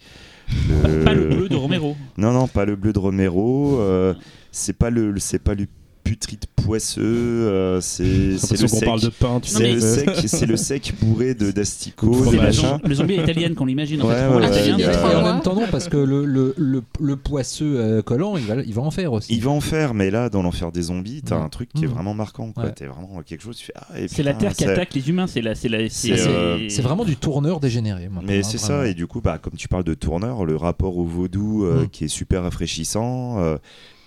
Le- 0.67 1.03
Pas 1.03 1.13
le 1.13 1.27
bleu 1.27 1.47
de 1.49 1.55
Romero. 1.55 1.95
Non, 2.17 2.31
non, 2.31 2.47
pas 2.47 2.65
le 2.65 2.75
bleu 2.75 2.91
de 2.93 2.97
Romero. 2.99 3.79
euh, 3.81 4.15
c'est 4.51 4.73
pas 4.73 4.89
le, 4.89 5.11
le- 5.11 5.19
c'est 5.19 5.37
pas 5.37 5.53
le 5.53 5.67
putride 6.09 6.45
poisseux. 6.55 7.01
euh, 7.03 7.81
c'est 7.81 8.03
le 8.05 8.37
sec. 8.67 8.85
parle 8.85 9.01
de 9.01 9.09
pain, 9.09 9.39
tu 9.39 9.49
C'est 9.49 9.57
sais. 9.57 9.73
le 9.73 9.79
sec, 9.79 10.09
c'est 10.27 10.45
le 10.45 10.57
sec 10.57 10.93
bourré 11.01 11.33
de 11.35 11.51
d'asticots, 11.57 12.13
C'est 12.31 12.87
le 12.87 12.95
zombie 12.95 13.15
à 13.15 13.21
l'italienne 13.21 13.53
qu'on 13.55 13.65
l'imagine. 13.65 14.01
En 14.01 14.07
fait, 14.09 14.27
ouais, 14.27 15.23
même 15.23 15.41
temps 15.41 15.55
non 15.55 15.67
parce 15.69 15.87
que 15.87 15.97
le, 15.97 16.25
le, 16.25 16.53
le, 16.57 16.81
le 16.99 17.15
poisseux 17.15 17.75
euh, 17.79 18.01
collant 18.01 18.37
il 18.37 18.45
va, 18.45 18.55
il 18.61 18.73
va 18.73 18.81
en 18.81 18.91
faire 18.91 19.13
aussi. 19.13 19.33
Il 19.33 19.43
va 19.43 19.51
en 19.51 19.61
faire, 19.61 19.93
mais 19.93 20.09
là, 20.11 20.29
dans 20.29 20.41
l'enfer 20.41 20.71
des 20.71 20.83
zombies, 20.83 21.21
t'as 21.23 21.37
Ouais. 21.37 21.43
un 21.43 21.49
truc 21.49 21.69
qui 21.73 21.83
est 21.85 21.87
Mmh. 21.87 21.91
vraiment 21.91 22.13
marquant. 22.13 22.51
T'es 22.75 22.85
vraiment 22.87 23.21
quelque 23.25 23.41
chose, 23.43 23.61
ah, 23.75 23.87
C'est 24.07 24.23
la 24.23 24.33
Terre 24.33 24.53
qui 24.53 24.65
attaque 24.65 24.93
les 24.95 25.09
humains. 25.09 25.27
C'est 25.27 25.43
euh, 25.45 26.67
C'est 26.69 26.81
vraiment 26.81 27.05
du 27.05 27.15
tourneur 27.17 27.59
dégénéré. 27.59 28.09
Mais 28.25 28.35
moi, 28.39 28.43
c'est 28.43 28.57
ça, 28.57 28.87
et 28.87 28.93
du 28.93 29.05
coup, 29.07 29.21
bah, 29.21 29.37
comme 29.37 29.53
tu 29.53 29.67
parles 29.67 29.83
de 29.83 29.93
tourneur, 29.93 30.43
le 30.45 30.55
rapport 30.55 30.97
au 30.97 31.05
vaudou 31.05 31.65
euh, 31.65 31.83
Mm. 31.83 31.89
qui 31.89 32.05
est 32.05 32.07
super 32.09 32.43
rafraîchissant, 32.43 33.39
euh, 33.39 33.57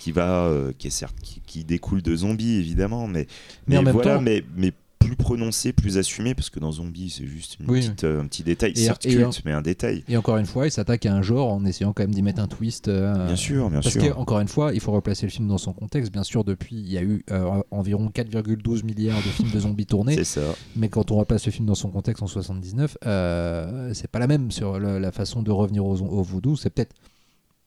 qui 0.03 0.11
va, 0.13 0.47
euh, 0.47 0.73
qui 0.77 0.89
est 0.89 0.91
certes, 0.91 1.17
qui, 1.23 1.41
qui 1.47 1.65
découle 1.65 2.03
de 2.03 2.17
zombies 2.17 2.57
évidemment, 2.57 3.07
mais, 3.07 3.27
Mais 3.69 3.81
voilà, 3.83 4.17
temps- 4.17 4.21
mais, 4.21 4.43
mais 4.57 4.73
plus 4.99 5.17
prononcé, 5.17 5.73
plus 5.73 5.99
assumé, 5.99 6.33
parce 6.35 6.49
que 6.49 6.59
dans 6.61 6.71
zombie, 6.73 7.11
c'est 7.11 7.27
juste 7.27 7.59
une 7.61 7.69
Oui. 7.71 7.81
petite, 7.81 8.05
euh, 8.05 8.21
un 8.23 8.27
petit 8.27 8.43
détail, 8.45 8.71
Et- 8.73 8.77
certes 8.85 9.05
et 9.07 9.11
culte, 9.11 9.43
mais 9.45 9.51
un 9.53 9.61
détail. 9.63 10.05
Et 10.09 10.17
encore 10.17 10.37
une 10.39 10.47
fois, 10.47 10.67
il 10.67 10.71
s'attaque 10.71 11.07
à 11.07 11.13
un 11.15 11.23
genre 11.23 11.53
en 11.53 11.65
essayant 11.65 11.93
quand 11.93 12.03
même 12.05 12.15
d'y 12.15 12.23
mettre 12.23 12.41
un 12.41 12.47
twist. 12.49 12.87
euh, 12.89 13.27
Bien 13.27 13.37
sûr, 13.37 13.69
bien 13.71 13.81
Parce 13.81 13.93
sûr. 13.93 14.03
que, 14.03 14.13
encore 14.19 14.39
une 14.41 14.47
fois, 14.49 14.73
il 14.73 14.81
faut 14.81 14.93
replacer 14.93 15.27
le 15.27 15.31
film 15.33 15.49
dans 15.49 15.59
son 15.59 15.73
contexte. 15.73 16.13
Bien 16.13 16.23
sûr, 16.25 16.45
depuis, 16.45 16.77
il 16.77 16.91
y 16.91 16.99
a 16.99 17.03
eu 17.03 17.25
euh, 17.33 17.63
environ 17.73 18.09
4,12 18.11 18.85
milliards 18.85 19.19
de 19.19 19.23
films 19.29 19.51
de 19.51 19.59
zombies 19.61 19.87
tournés. 19.87 20.15
C'est 20.25 20.25
ça. 20.41 20.55
Mais 20.77 20.89
quand 20.89 21.11
on 21.11 21.17
replace 21.19 21.47
le 21.47 21.53
film 21.53 21.67
dans 21.67 21.75
son 21.77 21.91
contexte 21.91 22.23
en 22.23 22.29
79, 22.29 22.97
euh, 23.07 23.91
c'est 23.95 24.09
pas 24.11 24.19
la 24.21 24.27
même 24.29 24.51
sur 24.53 24.79
le- 24.79 24.99
la 25.01 25.13
façon 25.13 25.43
de 25.43 25.51
revenir 25.51 25.85
au, 25.85 25.97
au 25.97 26.23
voodoo. 26.23 26.57
C'est 26.57 26.71
peut-être, 26.71 26.95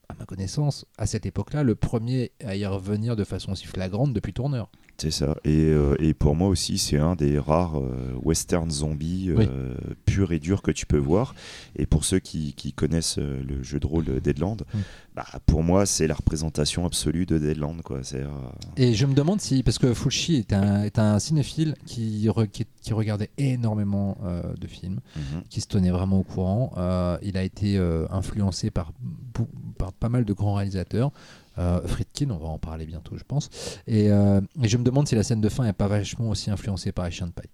à 0.08 0.14
ma 0.14 0.24
connaissance, 0.24 0.86
à 0.98 1.06
cette 1.06 1.26
époque-là, 1.26 1.62
le 1.62 1.74
premier 1.74 2.32
à 2.44 2.56
y 2.56 2.64
revenir 2.66 3.16
de 3.16 3.24
façon 3.24 3.52
aussi 3.52 3.66
flagrante 3.66 4.12
depuis 4.12 4.32
Tourneur. 4.32 4.70
C'est 4.98 5.10
ça. 5.10 5.36
Et, 5.44 5.66
euh, 5.66 5.94
et 5.98 6.14
pour 6.14 6.34
moi 6.34 6.48
aussi, 6.48 6.78
c'est 6.78 6.96
un 6.96 7.16
des 7.16 7.38
rares 7.38 7.78
euh, 7.78 8.14
western 8.22 8.70
zombies 8.70 9.30
Oui. 9.30 9.46
euh, 9.46 9.74
purs 10.06 10.32
et 10.32 10.38
durs 10.38 10.62
que 10.62 10.70
tu 10.70 10.86
peux 10.86 10.96
voir. 10.96 11.34
Et 11.76 11.84
pour 11.84 12.04
ceux 12.06 12.18
qui, 12.18 12.54
qui 12.54 12.72
connaissent 12.72 13.18
euh, 13.18 13.42
le 13.46 13.62
jeu 13.62 13.78
de 13.78 13.86
rôle 13.86 14.06
Deadland, 14.22 14.62
bah, 15.14 15.26
pour 15.44 15.62
moi, 15.62 15.84
c'est 15.84 16.06
la 16.06 16.14
représentation 16.14 16.86
absolue 16.86 17.26
de 17.26 17.36
Deadland. 17.36 17.82
Quoi. 17.82 18.00
Et 18.78 18.94
je 18.94 19.04
me 19.04 19.12
demande 19.14 19.40
si, 19.42 19.62
parce 19.62 19.78
que 19.78 19.92
Fulci 19.92 20.36
est 20.36 20.54
un, 20.54 20.82
est 20.84 20.98
un 20.98 21.18
cinéphile 21.18 21.74
qui, 21.84 22.26
re- 22.28 22.48
qui, 22.48 22.64
qui 22.80 22.94
regardait 22.94 23.30
énormément 23.36 24.16
de 24.58 24.66
films, 24.66 25.00
mhm. 25.16 25.42
qui 25.50 25.60
se 25.60 25.66
tenait 25.66 25.90
vraiment 25.90 26.20
au 26.20 26.22
courant. 26.22 26.72
Il 27.22 27.36
a 27.36 27.42
été 27.42 27.76
influencé 28.10 28.70
par 28.70 28.92
pas 30.00 30.08
mal 30.08 30.24
de 30.24 30.32
grands 30.32 30.54
réalisateurs. 30.54 31.12
Euh, 31.58 31.80
Friedkin, 31.86 32.30
on 32.30 32.36
va 32.38 32.48
en 32.48 32.58
parler 32.58 32.84
bientôt, 32.86 33.16
je 33.16 33.24
pense. 33.26 33.48
Et, 33.86 34.10
euh, 34.10 34.40
et 34.62 34.68
je 34.68 34.76
me 34.76 34.84
demande 34.84 35.08
si 35.08 35.14
la 35.14 35.22
scène 35.22 35.40
de 35.40 35.48
fin 35.48 35.64
n'est 35.64 35.72
pas 35.72 35.88
vachement 35.88 36.28
aussi 36.30 36.50
influencée 36.50 36.92
par 36.92 37.06
les 37.06 37.10
chiens 37.10 37.26
de 37.28 37.32
paille. 37.32 37.48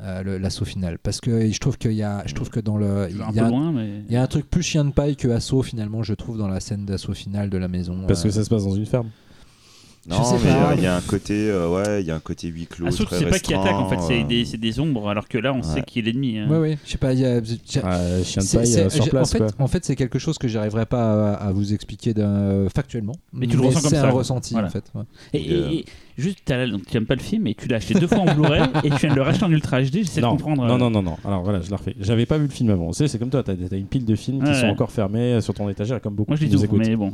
Euh, 0.00 0.22
le- 0.24 0.38
l'assaut 0.38 0.64
final. 0.64 0.98
Parce 0.98 1.20
que 1.20 1.48
je 1.50 1.58
trouve, 1.60 1.78
qu'il 1.78 1.92
y 1.92 2.02
a, 2.02 2.24
je 2.26 2.34
trouve 2.34 2.50
que 2.50 2.58
dans 2.58 2.76
le. 2.76 3.08
Je 3.10 3.16
vais 3.16 3.22
un 3.22 3.28
Il 3.30 3.36
y, 3.36 3.38
peu 3.38 3.44
a, 3.44 3.48
loin, 3.48 3.70
mais. 3.72 4.02
il 4.08 4.12
y 4.12 4.16
a 4.16 4.22
un 4.22 4.26
truc 4.26 4.50
plus 4.50 4.62
chien 4.62 4.84
de 4.84 4.90
paille 4.90 5.14
que 5.16 5.28
assaut 5.28 5.62
finalement, 5.62 6.02
je 6.02 6.14
trouve, 6.14 6.36
dans 6.36 6.48
la 6.48 6.58
scène 6.58 6.84
d'assaut 6.84 7.14
final 7.14 7.48
de 7.48 7.58
la 7.58 7.68
maison. 7.68 8.04
Parce 8.08 8.22
que 8.22 8.28
Euh, 8.28 8.32
ça 8.32 8.42
se 8.44 8.50
passe 8.50 8.64
dans 8.64 8.74
une 8.74 8.86
ferme. 8.86 9.10
Je 10.06 10.10
Non, 10.14 10.22
sais 10.22 10.36
mais 10.44 10.50
pas. 10.50 10.70
euh, 10.72 10.74
il 10.76 10.82
y 10.82 10.86
a 10.86 10.96
un 10.96 11.00
côté, 11.00 11.48
euh, 11.50 11.68
ouais, 11.68 12.02
il 12.02 12.06
y 12.06 12.10
a 12.10 12.14
un 12.14 12.20
côté 12.20 12.48
huis 12.48 12.66
clos. 12.66 12.84
Ah, 12.86 12.90
sauf 12.90 13.08
que 13.08 13.16
c'est 13.16 13.24
pas 13.24 13.38
qui 13.38 13.54
attaque 13.54 13.72
en 13.74 13.88
fait, 13.88 13.98
c'est 14.00 14.22
euh, 14.22 14.26
des, 14.26 14.44
c'est 14.44 14.58
des 14.58 14.78
ombres, 14.78 15.08
alors 15.08 15.26
que 15.28 15.38
là 15.38 15.54
on 15.54 15.62
sait 15.62 15.80
qui 15.82 15.98
est 15.98 16.02
l'ennemi. 16.02 16.38
hein. 16.38 16.46
Ouais, 16.50 16.58
ouais, 16.58 16.78
je 16.84 16.90
sais 16.92 16.98
pas. 16.98 17.14
il 17.14 17.20
y 17.20 17.24
a- 17.24 17.42
j'ai- 17.42 17.58
Ah, 17.82 18.22
chien 18.22 18.42
de 18.42 18.46
C'est- 18.46 18.56
paille 18.58 18.66
c'est- 18.66 18.84
euh, 18.84 18.90
sur 18.90 19.04
j'ai- 19.04 19.10
place, 19.10 19.28
en 19.30 19.32
fait, 19.32 19.38
quoi. 19.38 19.64
en 19.64 19.66
fait, 19.66 19.82
c'est 19.84 19.96
quelque 19.96 20.18
chose 20.18 20.36
que 20.36 20.46
j'arriverai 20.46 20.84
pas 20.84 21.32
à, 21.32 21.46
à 21.48 21.52
vous 21.52 21.72
expliquer 21.72 22.12
d'un- 22.12 22.68
factuellement. 22.74 23.14
Mais 23.32 23.46
tu 23.46 23.56
le 23.56 23.62
ressens 23.62 23.80
comme 23.80 23.90
c'est 23.90 23.96
ça, 23.96 24.06
un 24.06 24.10
quoi. 24.10 24.18
ressenti 24.18 24.52
Voilà. 24.52 24.68
en 24.68 24.70
fait. 24.70 24.84
ouais. 24.94 25.02
Et, 25.32 25.38
Et, 25.50 25.52
euh, 25.54 25.70
et- 25.70 25.84
Juste, 26.16 26.38
t'as 26.44 26.58
la- 26.58 26.68
donc, 26.68 26.86
tu 26.86 26.96
aimes 26.96 27.06
pas 27.06 27.16
le 27.16 27.20
film 27.22 27.46
et 27.48 27.54
tu 27.56 27.66
l'as 27.66 27.78
acheté 27.78 27.94
deux 27.94 28.06
fois 28.06 28.18
en 28.20 28.32
Blu-ray 28.34 28.62
et 28.84 28.90
tu 28.90 28.96
viens 28.98 29.10
de 29.10 29.16
le 29.16 29.22
racheter 29.22 29.44
en 29.46 29.50
Ultra 29.50 29.80
HD. 29.82 29.94
J'essaie 30.04 30.20
de 30.20 30.26
non, 30.26 30.30
comprendre. 30.32 30.64
non, 30.64 30.74
euh, 30.74 30.78
non, 30.78 30.90
non, 30.90 31.02
non. 31.02 31.16
Alors 31.24 31.42
voilà, 31.42 31.60
je 31.60 31.70
la 31.72 31.76
refais. 31.76 31.96
J'avais 31.98 32.24
pas 32.26 32.38
vu 32.38 32.44
le 32.44 32.50
film 32.52 32.70
avant. 32.70 32.90
Tu 32.90 32.98
sais, 32.98 33.08
c'est 33.08 33.18
comme 33.18 33.30
toi, 33.30 33.42
t'as 33.42 33.52
as 33.54 33.74
une 33.76 33.86
pile 33.86 34.04
de 34.04 34.14
films 34.14 34.38
qui 34.44 34.50
Ouais, 34.50 34.54
sont 34.54 34.66
ouais. 34.66 34.70
encore 34.70 34.92
fermés 34.92 35.40
sur 35.40 35.54
ton 35.54 35.68
étagère, 35.68 36.00
comme 36.00 36.14
beaucoup 36.14 36.30
Moi, 36.30 36.36
je 36.36 36.46
qui 36.46 36.52
nous 36.52 36.62
écoutent. 36.64 36.86
mais 36.86 36.94
bon. 36.94 37.10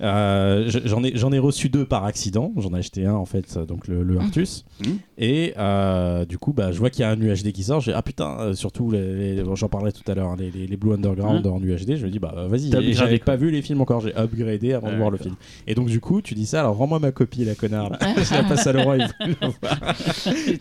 Euh, 0.00 0.64
je- 0.68 0.80
j'en 0.84 1.02
ai 1.02 1.12
j'en 1.16 1.32
ai 1.32 1.38
reçu 1.38 1.68
deux 1.68 1.84
par 1.86 2.04
accident. 2.04 2.52
J'en 2.56 2.74
ai 2.74 2.78
acheté 2.78 3.06
un 3.06 3.14
en 3.14 3.24
fait, 3.24 3.58
donc 3.58 3.88
le, 3.88 4.02
le 4.02 4.18
Artus. 4.18 4.64
Mhm. 4.84 4.98
Et 5.18 5.54
euh, 5.58 6.24
du 6.26 6.36
coup, 6.38 6.52
bah, 6.52 6.70
je 6.72 6.78
vois 6.78 6.90
qu'il 6.90 7.00
y 7.00 7.04
a 7.04 7.10
un 7.10 7.18
UHD 7.20 7.52
qui 7.52 7.62
sort. 7.62 7.80
J'ai 7.80 7.94
ah 7.94 8.02
putain, 8.02 8.36
euh, 8.40 8.54
surtout 8.54 8.90
les, 8.90 9.34
les- 9.36 9.42
bon, 9.42 9.54
j'en 9.54 9.68
parlais 9.68 9.92
tout 9.92 10.02
à 10.10 10.14
l'heure, 10.14 10.28
hein, 10.28 10.36
les, 10.38 10.50
les- 10.50 10.66
les 10.66 10.76
Blue 10.76 10.92
Underground 10.92 11.46
Mhm. 11.46 11.52
en 11.52 11.60
UHD. 11.60 11.96
Je 11.96 12.04
me 12.06 12.10
dis 12.10 12.18
bah 12.18 12.34
vas-y. 12.48 12.70
J'avais 12.92 13.18
pas 13.18 13.36
vu 13.36 13.50
les 13.50 13.62
films 13.62 13.80
encore. 13.80 14.00
J'ai 14.00 14.14
upgradé 14.16 14.74
avant 14.74 14.90
de 14.90 14.96
voir 14.96 15.10
le 15.10 15.18
film. 15.18 15.34
Et 15.66 15.74
donc 15.74 15.88
du 15.88 16.00
coup, 16.00 16.20
tu 16.20 16.34
dis 16.34 16.46
ça. 16.46 16.60
Alors 16.60 16.76
rends-moi 16.76 16.98
ma 16.98 17.12
copie, 17.12 17.44
la 17.44 17.54
connard. 17.54 17.92
je 18.00 18.34
la 18.34 18.42
passe 18.44 18.66
à 18.66 18.72
voir. 18.82 18.96
du 18.96 19.04
coup, 19.04 19.52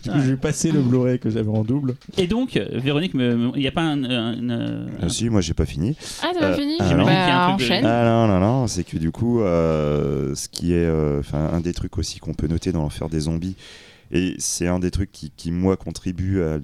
je 0.06 0.22
lui 0.28 0.34
ai 0.34 0.38
passé 0.38 0.72
le 0.72 0.82
Blu-ray 0.82 1.20
que 1.20 1.30
j'avais 1.30 1.50
en 1.50 1.64
double. 1.64 1.96
Et 2.18 2.28
donc, 2.28 2.60
Véronique, 2.74 3.12
il 3.16 3.52
n'y 3.58 3.68
a 3.68 3.72
pas 3.72 3.82
un. 3.82 4.04
un- 4.04 4.50
un- 4.50 4.86
Ah, 5.02 5.10
si, 5.10 5.30
moi 5.30 5.42
j'ai 5.42 5.54
pas 5.54 5.66
fini. 5.66 5.96
Ah, 6.24 6.32
t'as 6.34 6.40
pas 6.40 6.46
Euh, 6.52 6.56
fini 6.56 6.76
ah, 6.80 6.94
non. 6.94 7.06
Bah, 7.06 7.12
un 7.12 7.48
truc 7.56 7.60
de- 7.60 7.64
enchaîne. 7.74 7.86
Ah 7.86 8.06
non, 8.06 8.28
non, 8.28 8.40
non, 8.40 8.68
c'est 8.68 8.84
que 8.84 8.98
du 8.98 9.12
coup, 9.12 9.25
euh, 9.42 10.36
ce 10.36 10.48
qui 10.48 10.74
est 10.74 10.86
euh, 10.86 11.22
un 11.34 11.62
des 11.62 11.74
trucs 11.74 11.98
aussi 11.98 12.20
qu'on 12.20 12.34
peut 12.34 12.48
noter 12.48 12.72
dans 12.72 12.82
l'enfer 12.82 13.10
des 13.10 13.22
zombies, 13.22 13.56
et 14.12 14.36
c'est 14.38 14.68
un 14.68 14.80
des 14.80 14.92
trucs 14.92 15.12
qui, 15.12 15.52
moi, 15.52 15.78
contribue 15.78 16.42
à, 16.44 16.60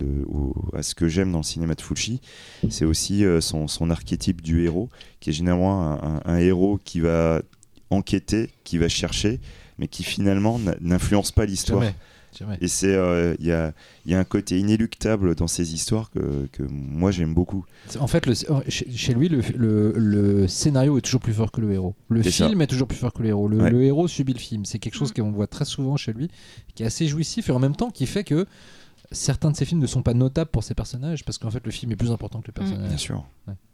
ce 0.84 0.96
que 0.96 1.08
j'aime 1.08 1.32
dans 1.32 1.40
le 1.40 1.44
cinéma 1.44 1.74
de 1.74 1.82
Fulci, 1.82 2.22
c'est 2.70 2.86
aussi 2.86 3.26
euh, 3.26 3.42
son, 3.42 3.90
archétype 3.90 4.42
du 4.42 4.64
héros, 4.64 4.90
qui 5.20 5.32
est 5.32 5.34
généralement 5.34 6.00
un, 6.26 6.38
héros 6.38 6.80
qui 6.84 7.00
va 7.00 7.42
enquêter, 7.90 8.50
qui 8.64 8.78
va 8.78 8.88
chercher, 8.90 9.40
mais 9.80 9.88
qui 9.88 10.04
finalement 10.04 10.60
n'a- 10.60 10.76
n'influence 10.82 11.32
pas 11.32 11.46
l'histoire. 11.46 11.82
Et 12.62 12.68
c'est, 12.68 12.94
euh, 12.96 13.36
il 13.40 13.46
y, 13.46 13.52
a, 13.52 13.74
il 14.06 14.12
y 14.12 14.16
a 14.16 14.20
un 14.20 14.24
côté 14.24 14.58
inéluctable 14.60 15.36
dans 15.36 15.48
ces 15.48 15.74
histoires 15.74 16.10
que, 16.12 16.48
que 16.52 16.64
moi 16.64 17.12
j'aime 17.12 17.34
beaucoup. 17.34 17.66
En 18.00 18.08
fait, 18.08 18.26
le- 18.26 18.34
chez, 18.70 19.14
lui, 19.14 19.28
le, 19.30 19.42
le- 19.56 19.94
le 19.98 20.48
scénario 20.48 20.98
est 20.98 21.02
toujours 21.02 21.22
plus 21.22 21.34
fort 21.34 21.52
que 21.52 21.62
le 21.62 21.72
héros. 21.74 21.94
Le 22.10 22.24
ça. 22.24 22.48
film 22.48 22.62
est 22.62 22.68
toujours 22.68 22.88
plus 22.88 22.98
fort 22.98 23.12
que 23.14 23.22
le 23.22 23.30
héros. 23.30 23.48
Le, 23.48 23.58
Ouais. 23.62 23.70
le 23.70 23.84
héros 23.84 24.08
subit 24.08 24.34
le 24.34 24.40
film. 24.40 24.66
C'est 24.66 24.80
quelque 24.80 24.96
chose 24.96 25.12
qu'on 25.12 25.32
voit 25.32 25.48
très 25.48 25.66
souvent 25.66 25.98
chez 25.98 26.14
lui, 26.14 26.30
qui 26.76 26.84
est 26.84 26.86
assez 26.86 27.08
jouissif 27.08 27.50
et 27.50 27.52
en 27.52 27.60
même 27.60 27.76
temps 27.76 27.92
qui 27.92 28.06
fait 28.06 28.24
que 28.24 28.46
certains 29.12 29.52
de 29.52 29.56
ses 29.58 29.66
films 29.66 29.82
ne 29.82 29.88
sont 29.88 30.04
pas 30.04 30.14
notables 30.14 30.50
pour 30.52 30.64
ses 30.64 30.74
personnages 30.74 31.26
parce 31.26 31.38
qu'en 31.38 31.52
fait 31.52 31.66
le 31.66 31.72
film 31.72 31.92
est 31.92 31.96
plus 31.98 32.12
important 32.12 32.40
que 32.42 32.48
le 32.48 32.54
personnage. 32.54 32.88
Bien 32.88 32.98
sûr. 32.98 33.26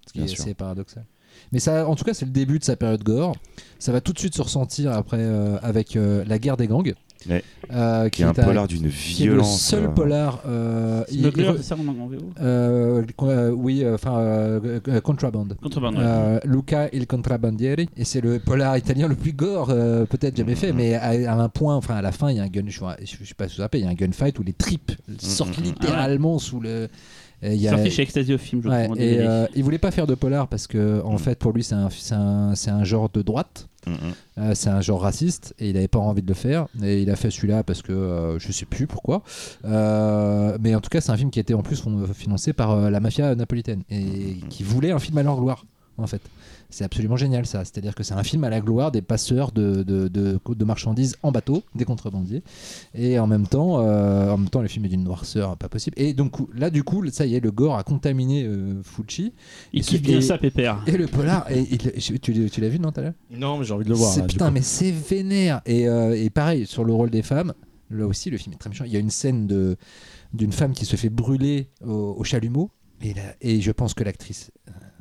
Ce 0.07 0.13
qui 0.13 0.19
Bien 0.19 0.25
est 0.25 0.27
sûr. 0.29 0.41
assez 0.43 0.53
paradoxal. 0.53 1.05
Mais 1.51 1.59
ça, 1.59 1.87
en 1.87 1.95
tout 1.95 2.03
cas, 2.03 2.15
c'est 2.15 2.25
le 2.25 2.31
début 2.31 2.57
de 2.57 2.63
sa 2.63 2.75
période 2.75 3.03
gore. 3.03 3.35
Ça 3.77 3.91
va 3.91 4.01
tout 4.01 4.11
de 4.13 4.17
suite 4.17 4.33
se 4.35 4.41
ressentir 4.41 4.91
après 4.93 5.19
euh, 5.19 5.59
avec 5.61 5.95
euh, 5.95 6.23
la 6.25 6.39
guerre 6.39 6.57
des 6.57 6.65
gangs, 6.67 6.93
Ouais. 7.27 7.43
euh, 7.71 8.09
Qui 8.09 8.21
est 8.21 8.25
un 8.25 8.33
polar 8.33 8.67
d'une 8.67 8.81
est 8.81 8.83
le 8.85 8.89
violence. 8.89 9.61
seul 9.61 9.85
euh, 9.85 9.87
polar. 9.89 10.41
euh, 10.45 11.03
Smuggler, 11.09 11.51
c'est 11.57 11.63
ça 11.63 11.75
en 11.75 11.87
en 11.87 12.07
VO 12.07 12.17
euh, 12.39 13.03
euh, 13.23 13.49
oui, 13.51 13.83
euh, 13.83 13.95
enfin, 13.95 14.17
euh, 14.19 14.79
euh, 14.87 15.01
Contraband. 15.01 15.47
Contrebande. 15.61 15.95
ouais. 15.95 16.01
Euh, 16.03 16.39
Luca 16.45 16.89
il 16.93 17.07
Contrabandieri 17.07 17.89
et 17.97 18.05
c'est 18.05 18.21
le 18.21 18.39
polar 18.39 18.77
italien 18.77 19.07
le 19.07 19.15
plus 19.15 19.33
gore 19.33 19.69
euh, 19.71 20.05
peut-être 20.05 20.37
jamais 20.37 20.55
fait 20.55 20.71
mais 20.73 20.93
à, 20.95 21.31
à 21.31 21.35
un 21.35 21.49
point 21.49 21.75
enfin 21.75 21.95
à 21.95 22.01
la 22.01 22.11
fin 22.11 22.29
il 22.31 22.37
y 22.37 22.39
a 22.39 22.43
un 22.43 22.47
gun 22.47 22.63
je, 22.67 22.79
vois- 22.79 22.97
je, 23.03 23.15
je 23.21 23.25
sais 23.27 23.33
pas 23.33 23.47
si 23.47 23.53
vous 23.53 23.57
vous 23.57 23.61
rappelez 23.63 23.81
il 23.81 23.85
y 23.85 23.87
a 23.87 23.91
un 23.91 23.95
gunfight 23.95 24.37
où 24.39 24.43
les 24.43 24.53
tripes 24.53 24.91
sortent 25.19 25.57
mm, 25.57 25.61
mm. 25.61 25.65
littéralement 25.65 26.39
sous 26.39 26.59
le 26.59 26.69
euh, 26.69 26.87
il 27.43 27.53
y 27.55 27.67
a- 27.67 27.71
Sorti 27.71 27.91
chez 27.91 28.01
Ecstasy 28.03 28.33
of 28.33 28.41
Film, 28.41 28.61
je 28.63 28.67
Ouais, 28.69 28.85
crois. 28.85 28.97
et 28.99 29.19
euh, 29.19 29.45
il 29.55 29.63
voulait 29.63 29.77
pas 29.77 29.91
faire 29.91 30.07
de 30.07 30.15
polar 30.15 30.47
parce 30.47 30.65
que 30.67 31.01
en 31.03 31.13
Mm. 31.15 31.19
fait 31.19 31.37
pour 31.39 31.51
lui 31.53 31.63
c'est 31.63 31.75
un, 31.75 32.83
genre 32.83 33.09
de 33.09 33.21
droite. 33.21 33.67
Euh, 34.37 34.51
c'est 34.53 34.69
un 34.69 34.81
genre 34.81 35.01
raciste 35.01 35.53
et 35.59 35.69
il 35.69 35.77
avait 35.77 35.87
pas 35.87 35.99
envie 35.99 36.21
de 36.21 36.27
le 36.27 36.33
faire. 36.33 36.67
Et 36.83 37.01
il 37.03 37.09
a 37.09 37.15
fait 37.15 37.31
celui-là 37.31 37.63
parce 37.63 37.81
que 37.81 37.93
euh, 37.93 38.37
je 38.37 38.51
sais 38.51 38.65
plus 38.65 38.85
pourquoi. 38.85 39.23
Euh, 39.65 40.57
mais 40.61 40.75
en 40.75 40.81
tout 40.81 40.89
cas 40.89 41.01
c'est 41.01 41.11
un 41.11 41.17
film 41.17 41.29
qui 41.31 41.39
était 41.39 41.53
en 41.53 41.61
plus 41.61 41.81
financé 42.13 42.53
par 42.53 42.71
euh, 42.71 42.89
la 42.89 42.99
mafia 42.99 43.35
napolitaine 43.35 43.83
et 43.89 44.37
qui 44.49 44.63
voulait 44.63 44.91
un 44.91 44.99
film 44.99 45.17
à 45.17 45.23
leur 45.23 45.39
gloire 45.39 45.65
en 45.97 46.07
fait 46.07 46.21
c'est 46.69 46.83
absolument 46.83 47.15
génial 47.15 47.45
ça 47.45 47.63
c'est 47.65 47.77
à 47.77 47.81
dire 47.81 47.95
que 47.95 48.03
c'est 48.03 48.13
un 48.13 48.23
film 48.23 48.43
à 48.43 48.49
la 48.49 48.59
gloire 48.59 48.91
des 48.91 49.01
passeurs 49.01 49.51
de, 49.51 49.83
de, 49.83 50.07
de- 50.09 50.39
de 50.47 50.65
marchandises 50.65 51.15
en 51.23 51.31
bateau 51.31 51.63
des 51.75 51.85
contrebandiers 51.85 52.43
et 52.93 53.19
en 53.19 53.27
même 53.27 53.47
temps 53.47 53.79
euh, 53.79 54.31
en 54.31 54.37
même 54.37 54.49
temps 54.49 54.61
le 54.61 54.67
film 54.67 54.83
est 54.85 54.89
d'une 54.89 55.03
noirceur 55.03 55.55
pas 55.57 55.69
possible 55.69 55.95
et 55.99 56.13
donc 56.13 56.33
là 56.53 56.69
du 56.69 56.83
coup 56.83 57.05
ça 57.09 57.25
y 57.25 57.35
est 57.35 57.39
le 57.39 57.51
gore 57.51 57.77
a 57.77 57.83
contaminé 57.83 58.43
euh, 58.43 58.81
Fucci 58.83 59.33
Il 59.71 59.81
kiffe 59.83 60.01
bien 60.01 60.17
et- 60.17 60.21
ça, 60.21 60.37
Pépère. 60.37 60.83
et 60.87 60.97
le 60.97 61.07
polar 61.07 61.49
et, 61.51 61.61
et 61.61 61.77
le- 61.77 62.17
tu, 62.19 62.49
tu 62.49 62.61
l'as 62.61 62.69
vu 62.69 62.79
non 62.79 62.91
tout 62.91 62.99
à 62.99 63.03
l'heure 63.03 63.13
Non, 63.31 63.57
mais 63.57 63.65
j'ai 63.65 63.73
envie 63.73 63.85
de 63.85 63.89
le 63.89 63.95
voir. 63.95 64.11
c'est- 64.11 64.21
là, 64.21 64.27
putain, 64.27 64.51
mais 64.51 64.61
c'est 64.61 64.91
vénère. 64.91 65.61
Et, 65.65 65.87
euh, 65.87 66.15
et 66.21 66.29
pareil, 66.29 66.65
sur 66.65 66.83
le 66.83 66.93
rôle 66.93 67.09
des 67.09 67.21
femmes, 67.21 67.53
là 67.89 68.05
aussi, 68.05 68.29
le 68.29 68.37
film 68.37 68.53
est 68.53 68.57
très 68.57 68.69
méchant. 68.69 68.83
Il 68.85 68.91
y 68.91 68.97
a 68.97 68.99
une 68.99 69.09
scène 69.09 69.47
de 69.47 69.77
d'une 70.33 70.51
femme 70.51 70.73
qui 70.73 70.85
se 70.85 70.95
fait 70.97 71.09
brûler 71.09 71.69
au, 71.85 72.15
au 72.17 72.23
chalumeau. 72.23 72.71
Et, 73.01 73.13
là, 73.13 73.21
et 73.41 73.61
je 73.61 73.71
pense 73.71 73.93
que 73.93 74.03
l'actrice. 74.03 74.51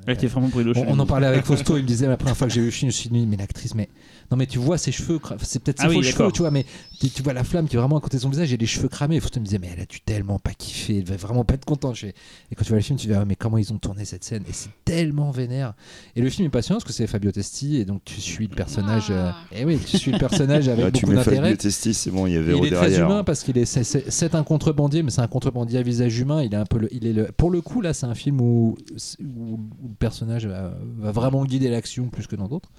Elle 0.06 0.14
était 0.14 0.26
vraiment 0.28 0.48
brûlée 0.48 0.72
On, 0.76 0.92
on 0.94 0.98
en 0.98 1.06
parlait 1.06 1.26
avec 1.26 1.44
Fausto, 1.44 1.76
il 1.76 1.82
me 1.82 1.86
disait 1.88 2.06
la 2.06 2.16
première 2.16 2.36
fois 2.36 2.46
que 2.46 2.52
j'ai 2.52 2.60
vu 2.60 2.66
le 2.66 2.72
film, 2.72 2.90
je 2.90 2.96
me 2.96 3.00
suis 3.00 3.08
dit, 3.08 3.26
mais 3.26 3.36
l'actrice, 3.36 3.74
mais. 3.74 3.88
Non, 4.30 4.36
mais 4.36 4.46
tu 4.46 4.58
vois 4.58 4.78
ses 4.78 4.92
cheveux, 4.92 5.20
c'est 5.42 5.62
peut-être 5.62 5.80
ses 5.80 5.86
Ah 5.86 5.88
oui, 5.88 5.96
faux 5.96 6.02
cheveux, 6.02 6.32
tu 6.32 6.42
vois, 6.42 6.50
mais 6.50 6.64
tu, 7.00 7.10
tu 7.10 7.22
vois 7.22 7.32
la 7.32 7.44
flamme 7.44 7.68
qui 7.68 7.76
est 7.76 7.78
vraiment 7.78 7.96
à 7.98 8.00
côté 8.00 8.16
de 8.16 8.22
son 8.22 8.28
visage 8.30 8.52
et 8.52 8.56
les 8.56 8.66
cheveux 8.66 8.88
cramés. 8.88 9.16
Et 9.16 9.20
Fausto 9.20 9.38
me 9.40 9.44
disait, 9.44 9.58
mais 9.58 9.70
elle 9.72 9.80
a 9.80 9.86
dû 9.86 10.00
tellement 10.00 10.38
pas 10.38 10.52
kiffer, 10.54 10.98
elle 10.98 11.04
va 11.04 11.16
vraiment 11.16 11.44
pas 11.44 11.54
être 11.54 11.64
contente. 11.64 11.96
Et 12.04 12.14
quand 12.56 12.62
tu 12.64 12.68
vois 12.70 12.78
le 12.78 12.82
film, 12.82 12.98
tu 12.98 13.06
te 13.06 13.12
dis, 13.12 13.18
ah, 13.18 13.24
mais 13.24 13.36
comment 13.36 13.58
ils 13.58 13.72
ont 13.72 13.78
tourné 13.78 14.04
cette 14.04 14.24
scène? 14.24 14.42
Et 14.48 14.52
c'est 14.52 14.70
tellement 14.84 15.30
vénère. 15.30 15.74
Et 16.14 16.20
le 16.20 16.30
film 16.30 16.46
est 16.46 16.50
passionnant 16.50 16.78
parce 16.78 16.84
que 16.88 16.92
c'est 16.92 17.06
Fabio 17.06 17.30
Testi 17.32 17.76
et 17.76 17.84
donc 17.84 18.02
tu 18.04 18.20
suis 18.20 18.46
le 18.48 18.54
personnage. 18.54 19.06
euh, 19.10 19.30
Ah. 19.32 19.36
Et 19.52 19.64
oui, 19.64 19.78
tu 19.84 19.98
suis 19.98 20.12
le 20.12 20.18
personnage 20.18 20.68
avec 20.68 20.84
Ah, 20.86 20.90
tu 20.90 21.00
beaucoup 21.06 21.10
mets 21.12 21.16
d'intérêt. 21.24 21.36
Fabio 21.50 21.56
Testi, 21.56 21.94
c'est 21.94 22.10
bon, 22.10 22.26
il 22.26 22.32
y 22.32 22.36
a 22.36 22.40
Et 22.40 22.42
Véro 22.42 22.64
il 22.64 22.72
est 22.72 22.76
très 22.76 22.88
derrière. 22.90 23.06
humain 23.10 23.24
parce 23.24 23.42
qu'il 23.42 23.58
est 23.58 23.64
c'est- 23.64 24.34
un 24.34 24.42
contrebandier 24.42 25.02
mais 25.02 25.10
c'est 25.10 25.20
un 25.22 25.28
contrebandier 25.28 25.78
à 25.78 25.82
visage 25.82 26.18
humain 26.18 26.42
il 26.42 26.52
est 26.52 26.56
un 26.56 26.66
peu 26.66 26.78
le, 26.78 26.92
il 26.92 27.06
est 27.06 27.12
le, 27.12 27.26
pour 27.32 27.50
le 27.50 27.60
coup 27.60 27.80
là 27.80 27.94
c'est 27.94 28.06
un 28.06 28.14
film 28.14 28.40
où, 28.40 28.76
où, 29.20 29.24
où 29.54 29.88
le 29.88 29.94
personnage 29.98 30.46
va, 30.46 30.74
va 30.98 31.10
vraiment 31.12 31.44
guider 31.44 31.68
l'action 31.68 32.08
plus 32.08 32.26
que 32.26 32.34
dans 32.36 32.48
d'autres 32.48 32.70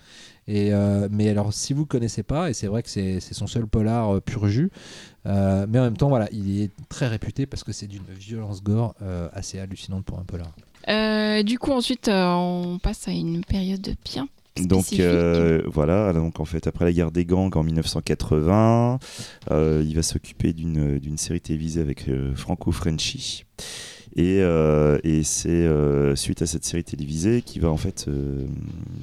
et 0.48 0.72
euh, 0.74 1.08
mais 1.12 1.30
alors 1.30 1.54
si 1.54 1.74
vous 1.74 1.86
connaissez 1.86 2.24
pas 2.24 2.50
et 2.50 2.54
c'est 2.54 2.68
vrai 2.68 2.84
que 2.84 2.90
c'est 2.90 3.20
son 3.20 3.48
seul 3.48 3.68
polar 3.68 4.16
euh, 4.16 4.20
pur 4.22 4.48
jus 4.48 4.72
euh, 5.26 5.66
mais 5.70 5.80
en 5.80 5.84
même 5.84 5.98
temps 5.98 6.10
voilà 6.10 6.28
il 6.32 6.62
est 6.62 6.72
très 6.90 7.08
réputé 7.08 7.46
parce 7.46 7.64
que 7.64 7.72
c'est 7.74 7.88
d'une 7.88 8.04
violence 8.18 8.64
gore 8.64 8.96
euh, 9.02 9.28
assez 9.34 9.60
hallucinante 9.60 10.06
pour 10.06 10.20
un 10.20 10.24
polar 10.24 10.56
Euh, 10.90 11.44
du 11.44 11.60
coup, 11.60 11.74
ensuite, 11.74 12.08
euh, 12.08 12.32
on 12.32 12.80
passe 12.80 13.10
à 13.10 13.12
une 13.12 13.44
période 13.44 13.90
bien 14.06 14.30
Donc 14.56 14.86
spécifique. 14.86 15.02
euh, 15.02 15.62
voilà, 15.68 16.14
donc 16.14 16.40
en 16.40 16.46
fait 16.46 16.66
après 16.66 16.86
la 16.86 16.94
guerre 16.94 17.12
des 17.12 17.26
gangs 17.26 17.52
en 17.58 17.64
1980, 17.64 19.00
euh, 19.52 19.84
il 19.86 19.96
va 19.96 20.02
s'occuper 20.04 20.54
d'une 20.54 20.98
d'une 21.00 21.18
série 21.18 21.42
télévisée 21.42 21.82
avec 21.82 22.08
euh, 22.08 22.34
Franco 22.36 22.72
Frenchy. 22.72 23.44
Et, 24.16 24.40
euh, 24.42 24.98
et 25.04 25.22
c'est 25.24 25.50
euh, 25.50 26.16
suite 26.16 26.42
à 26.42 26.48
cette 26.48 26.66
série 26.66 26.84
télévisée 26.84 27.42
qu'il 27.44 27.62
va 27.62 27.70
en 27.70 27.78
fait 27.78 28.06
euh, 28.08 28.46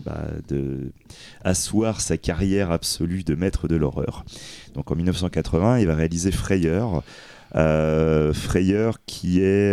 bah, 0.05 0.26
asseoir 1.44 2.00
sa 2.00 2.16
carrière 2.16 2.73
absolue 2.73 3.23
de 3.23 3.34
maître 3.36 3.68
de 3.68 3.76
l'horreur. 3.76 4.24
Donc 4.74 4.91
en 4.91 4.97
1980, 4.97 5.78
il 5.78 5.86
va 5.86 5.94
réaliser 5.94 6.33
Frayeur. 6.33 7.02
Euh, 7.55 8.33
Frayeur 8.33 8.99
qui 9.07 9.41
est 9.41 9.73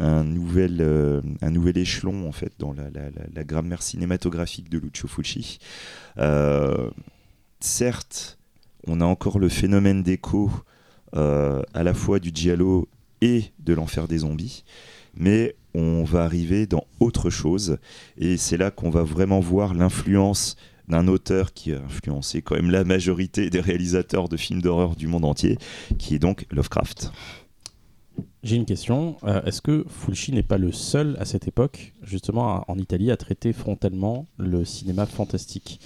un, 0.00 0.24
nouvel, 0.24 0.82
un 1.42 1.50
nouvel 1.50 1.76
échelon 1.76 2.26
en 2.26 2.32
fait 2.32 2.52
dans 2.58 2.72
la, 2.72 2.84
la- 2.84 3.10
la- 3.34 3.44
grammaire 3.44 3.82
cinématographique 3.82 4.70
de 4.70 4.78
Lucio 4.78 5.06
Fulci. 5.08 5.58
Certes, 7.60 8.38
on 8.86 9.00
a 9.02 9.04
encore 9.04 9.38
le 9.38 9.50
phénomène 9.50 10.02
d'écho 10.02 10.50
à 11.12 11.82
la 11.82 11.92
fois 11.92 12.18
du 12.20 12.30
giallo 12.32 12.88
et 13.20 13.44
de 13.58 13.74
l'enfer 13.74 14.08
des 14.08 14.18
zombies, 14.18 14.64
mais 15.14 15.54
on 15.74 16.02
va 16.04 16.24
arriver 16.24 16.66
dans 16.66 16.84
autre 17.00 17.30
chose 17.30 17.78
et 18.18 18.36
c'est 18.36 18.56
là 18.56 18.70
qu'on 18.70 18.90
va 18.90 19.02
vraiment 19.02 19.40
voir 19.40 19.74
l'influence 19.74 20.56
d'un 20.88 21.06
auteur 21.06 21.52
qui 21.52 21.72
a 21.72 21.80
influencé 21.82 22.42
quand 22.42 22.56
même 22.56 22.70
la 22.70 22.82
majorité 22.82 23.48
des 23.50 23.60
réalisateurs 23.60 24.28
de 24.28 24.36
films 24.36 24.60
d'horreur 24.60 24.96
du 24.96 25.06
monde 25.06 25.24
entier, 25.24 25.56
qui 25.98 26.16
est 26.16 26.18
donc 26.18 26.46
Lovecraft. 26.50 27.12
J'ai 28.42 28.56
une 28.56 28.64
question. 28.64 29.16
Euh, 29.24 29.42
Est-ce 29.44 29.60
que 29.62 29.84
Fulci 29.88 30.32
n'est 30.32 30.42
pas 30.42 30.58
le 30.58 30.72
seul 30.72 31.16
à 31.20 31.24
cette 31.26 31.46
époque, 31.46 31.92
justement 32.02 32.48
à- 32.56 32.64
en 32.68 32.76
Italie, 32.78 33.10
à 33.12 33.16
traiter 33.16 33.52
frontalement 33.52 34.26
le 34.38 34.64
cinéma 34.64 35.06
fantastique? 35.06 35.78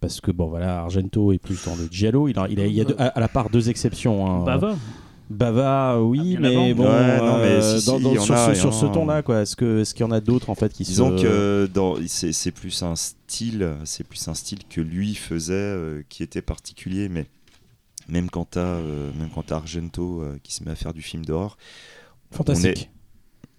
Parce 0.00 0.20
que 0.20 0.30
bon, 0.30 0.46
voilà, 0.48 0.80
Argento 0.80 1.32
est 1.32 1.38
plus 1.38 1.64
dans 1.64 1.74
le 1.74 1.88
giallo. 1.90 2.28
Il, 2.28 2.38
a, 2.38 2.48
il, 2.48 2.60
a, 2.60 2.66
il 2.66 2.74
y 2.74 2.80
a 2.80 2.84
deux- 2.84 2.94
à, 2.98 3.08
à 3.08 3.20
la 3.20 3.28
part 3.28 3.50
deux 3.50 3.68
exceptions. 3.70 4.26
hein. 4.26 4.44
Bava. 4.44 4.76
Bava, 5.28 6.00
oui, 6.02 6.34
Ah, 6.36 6.40
mais 6.40 6.72
bon, 6.74 6.84
euh, 6.86 7.78
sur, 7.80 8.72
ce, 8.74 8.86
ton-là, 8.86 9.22
quoi. 9.22 9.42
Est-ce 9.42 9.56
que 9.56 9.80
est-ce 9.80 9.92
qu'il 9.92 10.02
y 10.06 10.08
en 10.08 10.12
a 10.12 10.20
d'autres 10.20 10.50
en 10.50 10.54
fait 10.54 10.72
qui 10.72 10.84
Disons 10.84 11.16
se... 11.18 11.22
que 11.22 11.70
dans- 11.72 11.96
c'est 12.06 12.32
c'est 12.32 12.52
plus 12.52 12.82
un 12.82 12.94
style, 12.94 13.74
c'est 13.84 14.04
plus 14.04 14.28
un 14.28 14.34
style 14.34 14.60
que 14.70 14.80
lui 14.80 15.14
faisait, 15.16 15.54
euh, 15.54 16.02
qui 16.08 16.22
était 16.22 16.42
particulier, 16.42 17.08
mais 17.08 17.26
même 18.08 18.30
quand 18.30 18.44
t'as 18.50 18.60
euh, 18.60 19.10
même 19.18 19.30
quand 19.34 19.42
t'as 19.46 19.56
Argento 19.56 20.22
euh, 20.22 20.38
qui 20.44 20.54
se 20.54 20.62
met 20.62 20.70
à 20.70 20.76
faire 20.76 20.94
du 20.94 21.02
film 21.02 21.24
d'horreur, 21.24 21.58
fantastique. 22.30 22.90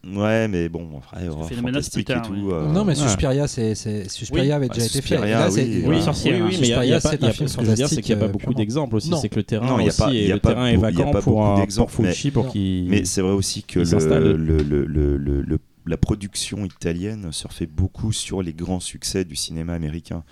Ouais, 0.06 0.48
mais 0.48 0.69
bon, 0.69 0.88
après, 1.00 1.26
fantastique 1.56 2.08
plus 2.08 2.16
et 2.16 2.22
tout. 2.22 2.34
ouais. 2.48 2.53
euh, 2.53 2.72
Non, 2.72 2.85
mais 2.85 2.98
ouais. 2.98 3.08
Suspiria, 3.08 3.48
c'est, 3.48 3.76
c'est... 3.76 4.08
Suspiria 4.09 4.56
avait 4.56 4.69
déjà 4.69 4.85
été 4.85 5.01
fait. 5.01 5.17
Là, 5.17 5.50
c'est- 5.51 5.64
oui, 5.64 5.74
Oui, 5.76 5.82
voilà. 5.85 6.01
sorcière, 6.01 6.34
oui, 6.35 6.40
hein. 6.40 6.45
oui, 6.45 6.58
mais 6.59 6.66
Suspiria, 6.66 7.00
c'est 7.01 7.16
il 7.16 7.22
y 7.22 7.26
a- 7.26 7.27
un 7.27 7.32
film 7.34 7.48
ce 7.50 7.58
que 7.58 7.64
je 7.66 7.69
veux 7.69 7.76
dire, 7.76 7.90
c'est 7.90 8.01
qu'il 8.01 8.16
n'y 8.16 8.22
a 8.22 8.26
pas 8.26 8.32
beaucoup 8.32 8.51
euh, 8.51 8.53
d'exemples 8.53 8.95
aussi. 8.95 9.09
Non. 9.09 9.17
C'est 9.17 9.27
que 9.30 9.35
le 9.35 9.43
terrain 9.43 9.66
Non, 9.67 9.80
il 9.80 9.85
y 9.85 9.90
a 9.90 9.90
aussi 9.90 10.26
y 10.27 10.32
a 10.32 10.35
le 10.35 10.40
pas 10.40 10.50
terrain 10.53 10.67
est 10.67 10.77
vacant 10.77 11.11
pas 11.11 11.22
pour 11.22 11.90
Fulci 11.90 12.32
pour 12.32 12.48
qu'il. 12.48 12.90
Mais 12.90 13.03
c'est 13.06 13.22
vrai 13.22 13.34
aussi 13.34 13.64
que 13.64 13.80
il 13.80 13.88
s'installe. 13.88 14.24
le, 14.24 14.38
le- 14.38 14.58
le- 14.64 14.85
le- 14.85 15.17
le- 15.17 15.42
le- 15.42 15.59
la 15.85 15.98
production 15.98 16.64
italienne 16.66 17.30
surfait 17.32 17.66
beaucoup 17.66 18.11
sur 18.14 18.42
les 18.42 18.53
grands 18.53 18.80
succès 18.80 19.26
du 19.26 19.35
cinéma 19.35 19.74
américain. 19.74 20.24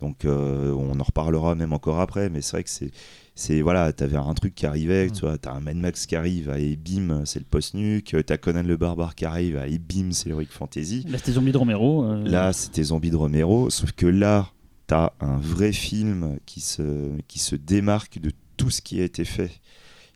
Donc 0.00 0.24
euh, 0.24 0.72
on 0.72 0.98
en 0.98 1.02
reparlera 1.02 1.54
même 1.54 1.72
encore 1.72 2.00
après, 2.00 2.28
mais 2.28 2.42
c'est 2.42 2.56
vrai 2.56 2.64
que 2.64 2.70
c'est 2.70 2.90
c'est 3.34 3.62
voilà, 3.62 3.92
t'avais 3.92 4.16
un 4.16 4.34
truc 4.34 4.54
qui 4.54 4.64
arrivait, 4.66 5.06
Mm. 5.06 5.12
tu 5.12 5.20
vois, 5.22 5.38
t'as 5.38 5.52
un 5.52 5.60
Mad 5.60 5.76
Max 5.76 6.06
qui 6.06 6.14
arrive, 6.16 6.54
et 6.56 6.76
bim, 6.76 7.22
c'est 7.24 7.40
le 7.40 7.44
post-nuke, 7.44 8.16
t'as 8.24 8.36
Conan 8.36 8.62
le 8.62 8.76
barbare 8.76 9.14
qui 9.14 9.24
arrive, 9.24 9.62
et 9.66 9.78
bim, 9.78 10.12
c'est 10.12 10.28
l'heroic 10.28 10.46
fantasy. 10.50 11.04
Là, 11.08 11.18
c'était 11.18 11.32
Zombie 11.32 11.52
de 11.52 11.58
Romero. 11.58 12.04
euh, 12.04 12.22
Là, 12.28 12.52
c'était 12.52 12.84
Zombie 12.84 13.10
de 13.10 13.16
Romero, 13.16 13.70
sauf 13.70 13.92
que 13.92 14.06
là, 14.06 14.48
t'as 14.86 15.12
un 15.20 15.38
vrai 15.38 15.72
film 15.72 16.38
qui 16.46 16.60
se, 16.60 17.10
qui 17.26 17.38
se 17.38 17.56
démarque 17.56 18.18
de 18.20 18.30
tout 18.56 18.70
ce 18.70 18.80
qui 18.82 19.00
a 19.00 19.04
été 19.04 19.24
fait, 19.24 19.50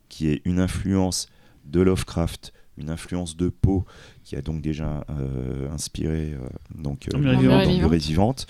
qui 0.09 0.29
est 0.29 0.41
une 0.45 0.61
influence 0.61 1.29
de 1.65 1.81
Lovecraft, 1.81 2.53
une 2.77 2.91
influence 2.91 3.37
de 3.37 3.49
Poe, 3.49 3.85
qui 4.23 4.37
a 4.37 4.43
donc 4.43 4.63
déjà 4.63 5.05
euh, 5.11 5.69
inspiré 5.73 6.35
euh, 6.35 6.49
donc, 6.77 7.09
En 7.13 7.19
murée 7.19 7.35
dans 7.35 7.41
vivante. 7.41 7.67
Murée 7.79 7.99
vivante. 7.99 8.47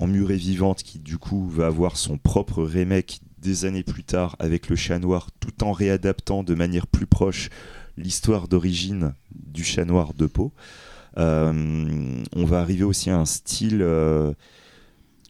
En 0.00 0.06
Murée 0.08 0.36
vivante, 0.36 0.82
qui 0.82 0.98
du 0.98 1.18
coup 1.18 1.48
va 1.48 1.66
avoir 1.66 1.96
son 1.96 2.18
propre 2.18 2.64
remake 2.64 3.20
des 3.48 3.64
années 3.64 3.82
plus 3.82 4.04
tard 4.04 4.36
avec 4.38 4.68
le 4.68 4.76
chat 4.76 4.98
noir, 4.98 5.28
tout 5.40 5.64
en 5.64 5.72
réadaptant 5.72 6.42
de 6.42 6.54
manière 6.54 6.86
plus 6.86 7.06
proche 7.06 7.48
l'histoire 7.96 8.46
d'origine 8.46 9.14
du 9.34 9.64
chat 9.64 9.86
noir 9.86 10.12
de 10.12 10.26
Poe. 10.26 10.52
Euh, 11.16 12.22
on 12.36 12.44
va 12.44 12.60
arriver 12.60 12.84
aussi 12.84 13.08
à 13.08 13.16
un 13.16 13.24
style 13.24 13.80
euh, 13.80 14.34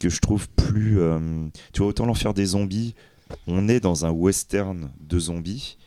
que 0.00 0.08
je 0.08 0.20
trouve 0.20 0.48
plus. 0.48 1.00
euh, 1.00 1.46
tu 1.72 1.78
vois, 1.78 1.88
autant 1.88 2.06
l'enfer 2.06 2.34
des 2.34 2.46
zombies, 2.46 2.96
on 3.46 3.68
est 3.68 3.80
dans 3.80 4.04
un 4.04 4.10
western 4.10 4.90
de 5.00 5.18
zombies, 5.20 5.78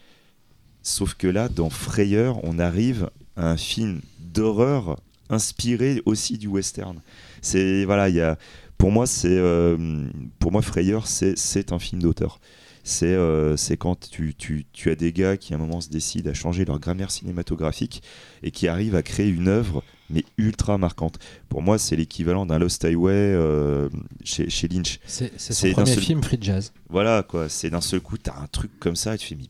sauf 0.83 1.15
que 1.15 1.27
là, 1.27 1.49
dans 1.49 1.69
Frayeur, 1.69 2.39
on 2.43 2.59
arrive 2.59 3.09
à 3.35 3.51
un 3.51 3.57
film 3.57 3.99
d'horreur 4.19 5.01
inspiré 5.29 6.01
aussi 6.05 6.37
du 6.37 6.47
western. 6.47 7.01
C'est 7.41 7.83
voilà, 7.83 8.07
il 8.07 8.15
y 8.15 8.21
a, 8.21 8.37
pour 8.81 8.91
moi, 8.91 9.05
c'est 9.05 9.27
euh, 9.29 10.07
pour 10.39 10.51
moi 10.51 10.63
Frayeur, 10.63 11.05
c'est 11.05 11.37
c'est 11.37 11.71
un 11.71 11.77
film 11.77 12.01
d'auteur. 12.01 12.39
C'est 12.83 13.05
euh, 13.05 13.55
c'est 13.55 13.77
quand 13.77 14.09
tu, 14.09 14.33
tu, 14.33 14.65
tu 14.73 14.89
as 14.89 14.95
des 14.95 15.13
gars 15.13 15.37
qui 15.37 15.53
à 15.53 15.57
un 15.57 15.59
moment 15.59 15.81
se 15.81 15.89
décident 15.89 16.31
à 16.31 16.33
changer 16.33 16.65
leur 16.65 16.79
grammaire 16.79 17.11
cinématographique 17.11 18.01
et 18.41 18.49
qui 18.49 18.67
arrivent 18.67 18.95
à 18.95 19.03
créer 19.03 19.29
une 19.29 19.49
œuvre 19.49 19.83
mais 20.09 20.25
ultra 20.39 20.79
marquante. 20.79 21.19
Pour 21.47 21.61
moi, 21.61 21.77
c'est 21.77 21.95
l'équivalent 21.95 22.47
d'un 22.47 22.57
Lost 22.57 22.83
Highway 22.83 23.11
euh, 23.13 23.87
chez, 24.23 24.49
chez 24.49 24.67
Lynch. 24.67 24.99
C'est, 25.05 25.31
son 25.39 25.71
premier 25.73 25.93
seul- 25.93 26.03
film, 26.03 26.23
Free 26.23 26.39
Jazz. 26.41 26.73
Voilà, 26.89 27.21
quoi. 27.21 27.49
C'est 27.49 27.69
d'un 27.69 27.81
seul 27.81 28.01
coup, 28.01 28.17
t'as 28.17 28.35
un 28.41 28.47
truc 28.47 28.71
comme 28.79 28.95
ça 28.95 29.13
et 29.13 29.17
tu 29.19 29.27
fais, 29.27 29.35
mais 29.35 29.45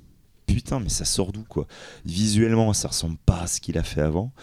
putain, 0.46 0.82
mais 0.82 0.90
ça 0.90 1.06
sort 1.06 1.32
d'où, 1.32 1.46
quoi? 1.48 1.68
Visuellement, 2.06 2.74
ça 2.74 2.90
ressemble 2.90 3.16
pas 3.26 3.44
à 3.44 3.48
ce 3.48 3.62
qu'il 3.62 3.78
a 3.78 3.84
fait 3.84 4.02
avant. 4.02 4.34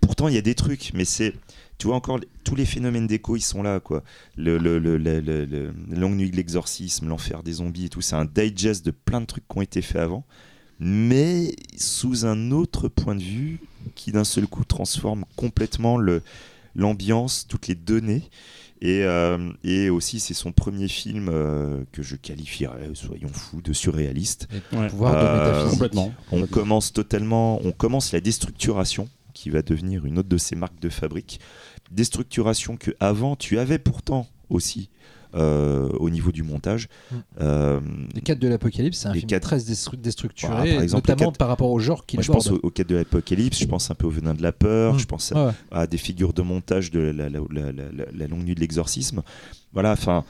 Pourtant, 0.00 0.26
il 0.26 0.34
y 0.34 0.38
a 0.38 0.42
des 0.42 0.56
trucs, 0.56 0.90
mais 0.92 1.04
c'est. 1.04 1.34
Tu 1.78 1.88
vois 1.88 1.96
encore, 1.96 2.20
tous 2.44 2.54
les 2.54 2.64
phénomènes 2.66 3.06
d'écho, 3.06 3.36
ils 3.36 3.40
sont 3.42 3.62
là, 3.62 3.80
quoi. 3.80 4.02
Le, 4.36 4.58
le, 4.58 4.78
le, 4.78 4.96
le- 4.96 5.20
le- 5.20 5.44
le- 5.44 5.74
Longue 5.90 6.14
Nuit 6.14 6.30
de 6.30 6.36
l'Exorcisme, 6.36 7.08
L'Enfer 7.08 7.42
des 7.42 7.54
Zombies 7.54 7.86
et 7.86 7.88
tout, 7.88 8.00
c'est 8.00 8.14
un 8.16 8.24
digest 8.24 8.84
de 8.86 8.90
plein 8.92 9.20
de 9.20 9.26
trucs 9.26 9.46
qui 9.48 9.58
ont 9.58 9.62
été 9.62 9.82
faits 9.82 10.02
avant, 10.02 10.24
mais 10.78 11.54
sous 11.76 12.26
un 12.26 12.50
autre 12.50 12.88
point 12.88 13.14
de 13.14 13.22
vue 13.22 13.60
qui, 13.94 14.12
d'un 14.12 14.24
seul 14.24 14.46
coup, 14.46 14.64
transforme 14.64 15.24
complètement 15.36 15.96
le- 15.98 16.22
l'ambiance, 16.74 17.46
toutes 17.48 17.68
les 17.68 17.74
données. 17.74 18.22
Et, 18.80 19.02
euh, 19.04 19.50
et 19.62 19.88
aussi, 19.88 20.20
c'est 20.20 20.34
son 20.34 20.52
premier 20.52 20.88
film 20.88 21.28
euh, 21.32 21.84
que 21.92 22.02
je 22.02 22.16
qualifierais, 22.16 22.90
soyons 22.94 23.28
fous, 23.28 23.62
de 23.62 23.72
surréaliste. 23.72 24.46
Ouais. 24.72 24.88
Pouvoir 24.88 25.12
de 25.14 25.26
Euh, 25.26 25.38
métaphysique. 25.46 25.70
Complètement. 25.70 26.14
On 26.32 26.46
commence 26.46 26.92
totalement, 26.92 27.60
on 27.64 27.72
commence 27.72 28.12
la 28.12 28.20
déstructuration 28.20 29.08
qui 29.32 29.48
va 29.50 29.62
devenir 29.62 30.04
une 30.06 30.18
autre 30.18 30.28
de 30.28 30.36
ses 30.38 30.54
marques 30.54 30.80
de 30.80 30.88
fabrique. 30.90 31.40
Déstructuration 31.90 32.76
que 32.76 32.90
avant 33.00 33.36
tu 33.36 33.58
avais 33.58 33.78
pourtant 33.78 34.26
aussi 34.50 34.88
euh, 35.36 35.88
au 35.98 36.10
niveau 36.10 36.30
du 36.30 36.44
montage. 36.44 36.88
Mm. 37.10 37.16
Euh, 37.40 37.80
Les 38.14 38.20
4 38.20 38.38
de 38.38 38.46
l'Apocalypse, 38.46 38.98
c'est 38.98 39.08
un 39.08 39.12
Les 39.12 39.18
film 39.18 39.28
quatre- 39.30 39.42
très 39.42 39.56
destru- 39.58 39.96
déstructuré, 39.96 40.52
Voilà, 40.54 40.74
par 40.74 40.82
exemple, 40.84 41.10
notamment 41.10 41.32
par 41.32 41.48
rapport 41.48 41.70
au 41.72 41.80
genre 41.80 42.06
qu'il 42.06 42.18
moi, 42.18 42.22
je 42.22 42.30
aborde. 42.30 42.44
pense 42.44 42.52
au, 42.52 42.60
au 42.64 42.70
quête 42.70 42.88
de 42.88 42.94
l'apocalypse, 42.94 43.58
je 43.58 43.64
pense 43.66 43.90
un 43.90 43.96
peu 43.96 44.06
au 44.06 44.10
venin 44.10 44.34
de 44.34 44.42
la 44.42 44.52
peur, 44.52 44.94
Mm. 44.94 44.98
je 45.00 45.04
pense 45.06 45.32
à, 45.32 45.46
Ouais. 45.46 45.52
à 45.72 45.86
des 45.88 45.98
figures 45.98 46.34
de 46.34 46.42
montage 46.42 46.92
de 46.92 47.00
la, 47.00 47.28
la- 47.28 47.40
la- 47.50 47.72
la- 47.72 47.90
la- 47.90 48.04
la 48.12 48.26
longue 48.28 48.44
nuit 48.44 48.54
de 48.54 48.60
l'exorcisme. 48.60 49.22
Voilà, 49.72 49.90
enfin, 49.90 50.24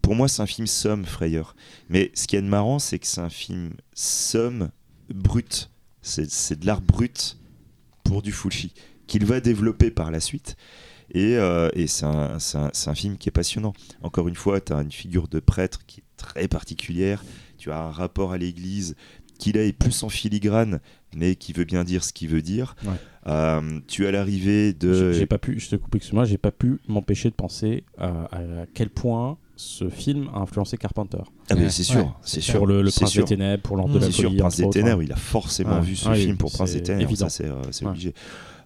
pour 0.00 0.14
moi, 0.14 0.28
c'est 0.28 0.40
un 0.40 0.46
film 0.46 0.66
somme, 0.66 1.04
Frayeur. 1.04 1.54
Mais 1.90 2.10
ce 2.14 2.26
qui 2.26 2.36
est 2.36 2.42
de 2.42 2.46
marrant, 2.48 2.78
c'est 2.78 2.98
que 2.98 3.06
c'est 3.06 3.20
un 3.20 3.28
film 3.28 3.72
somme 3.92 4.70
brut. 5.14 5.68
C'est 6.00 6.30
c'est 6.30 6.58
de 6.58 6.64
l'art 6.66 6.80
brut 6.80 7.36
pour 8.02 8.22
du 8.22 8.32
Fulci, 8.32 8.72
qu'il 9.06 9.24
va 9.24 9.40
développer 9.40 9.90
par 9.90 10.10
la 10.10 10.20
suite. 10.20 10.56
Et, 11.12 11.36
euh, 11.36 11.68
et 11.74 11.86
c'est 11.86 12.04
un, 12.06 12.38
c'est 12.38 12.58
un- 12.88 12.94
film 12.94 13.16
qui 13.16 13.28
est 13.28 13.32
passionnant. 13.32 13.72
Encore 14.02 14.26
une 14.26 14.34
fois, 14.34 14.60
tu 14.60 14.72
as 14.72 14.80
une 14.82 14.90
figure 14.90 15.28
de 15.28 15.38
prêtre 15.38 15.86
qui 15.86 16.00
est 16.00 16.04
très 16.16 16.48
particulière. 16.48 17.24
Tu 17.58 17.70
as 17.70 17.78
un 17.80 17.90
rapport 17.90 18.32
à 18.32 18.38
l'église 18.38 18.96
qui 19.38 19.52
là 19.52 19.62
est 19.62 19.72
plus 19.72 20.02
en 20.02 20.08
filigrane, 20.08 20.80
mais 21.14 21.36
qui 21.36 21.52
veut 21.52 21.64
bien 21.64 21.84
dire 21.84 22.02
ce 22.02 22.12
qu'il 22.12 22.28
veut 22.28 22.42
dire. 22.42 22.74
Ouais. 22.84 22.90
Euh, 23.28 23.80
tu 23.86 24.06
as 24.06 24.10
l'arrivée 24.10 24.72
de. 24.72 25.12
J'ai 25.12 25.26
pas 25.26 25.38
pu, 25.38 25.60
je 25.60 25.68
te 25.68 25.76
coupe, 25.76 25.94
excuse-moi, 25.94 26.24
j'ai 26.24 26.38
pas 26.38 26.50
pu 26.50 26.80
m'empêcher 26.88 27.30
de 27.30 27.34
penser 27.34 27.84
à, 27.98 28.24
à 28.36 28.40
quel 28.74 28.88
point 28.90 29.36
ce 29.54 29.88
film 29.88 30.28
a 30.34 30.38
influencé 30.40 30.76
Carpenter. 30.76 31.18
Ah, 31.50 31.54
Ouais. 31.54 31.70
c'est 31.70 31.82
sûr, 31.82 31.98
Ouais, 32.00 32.08
c'est 32.22 32.40
sûr. 32.40 32.52
Sur 32.54 32.66
le, 32.66 32.82
Prince 32.82 33.10
sûr. 33.10 33.24
des 33.24 33.28
Ténèbres, 33.36 33.62
pour 33.62 33.76
l'Ordre 33.76 33.94
de 33.94 33.98
la 34.00 34.06
C'est 34.06 34.12
sûr, 34.12 34.28
Folie. 34.30 34.38
Prince 34.40 34.56
des 34.56 34.64
autres. 34.64 34.72
Ténèbres, 34.72 35.02
il 35.02 35.12
a 35.12 35.16
forcément 35.16 35.76
Ouais. 35.76 35.82
vu 35.86 35.96
ce 35.96 36.08
Ah 36.08 36.14
film 36.14 36.36
pour 36.36 36.50
Prince 36.52 36.72
des 36.72 36.82
Ténèbres, 36.82 37.10
évident. 37.10 37.28
ça 37.28 37.44
c'est 37.70 37.84
euh, 37.84 37.88
obligé. 37.88 38.12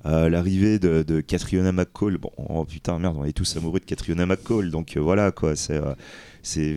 L'arrivée 0.04 0.78
de, 0.78 1.02
de 1.02 1.20
Catriona 1.20 1.72
McCall, 1.72 2.16
bon, 2.16 2.30
oh, 2.36 2.64
putain, 2.64 2.98
merde, 2.98 3.16
on 3.18 3.24
est 3.24 3.32
tous 3.32 3.56
amoureux 3.56 3.80
de 3.80 3.84
Catriona 3.84 4.24
McCall, 4.26 4.70
donc 4.70 4.96
euh, 4.96 5.00
voilà 5.00 5.30
quoi, 5.30 5.56
c'est. 5.56 5.74
euh, 5.76 5.94
c'est 6.42 6.76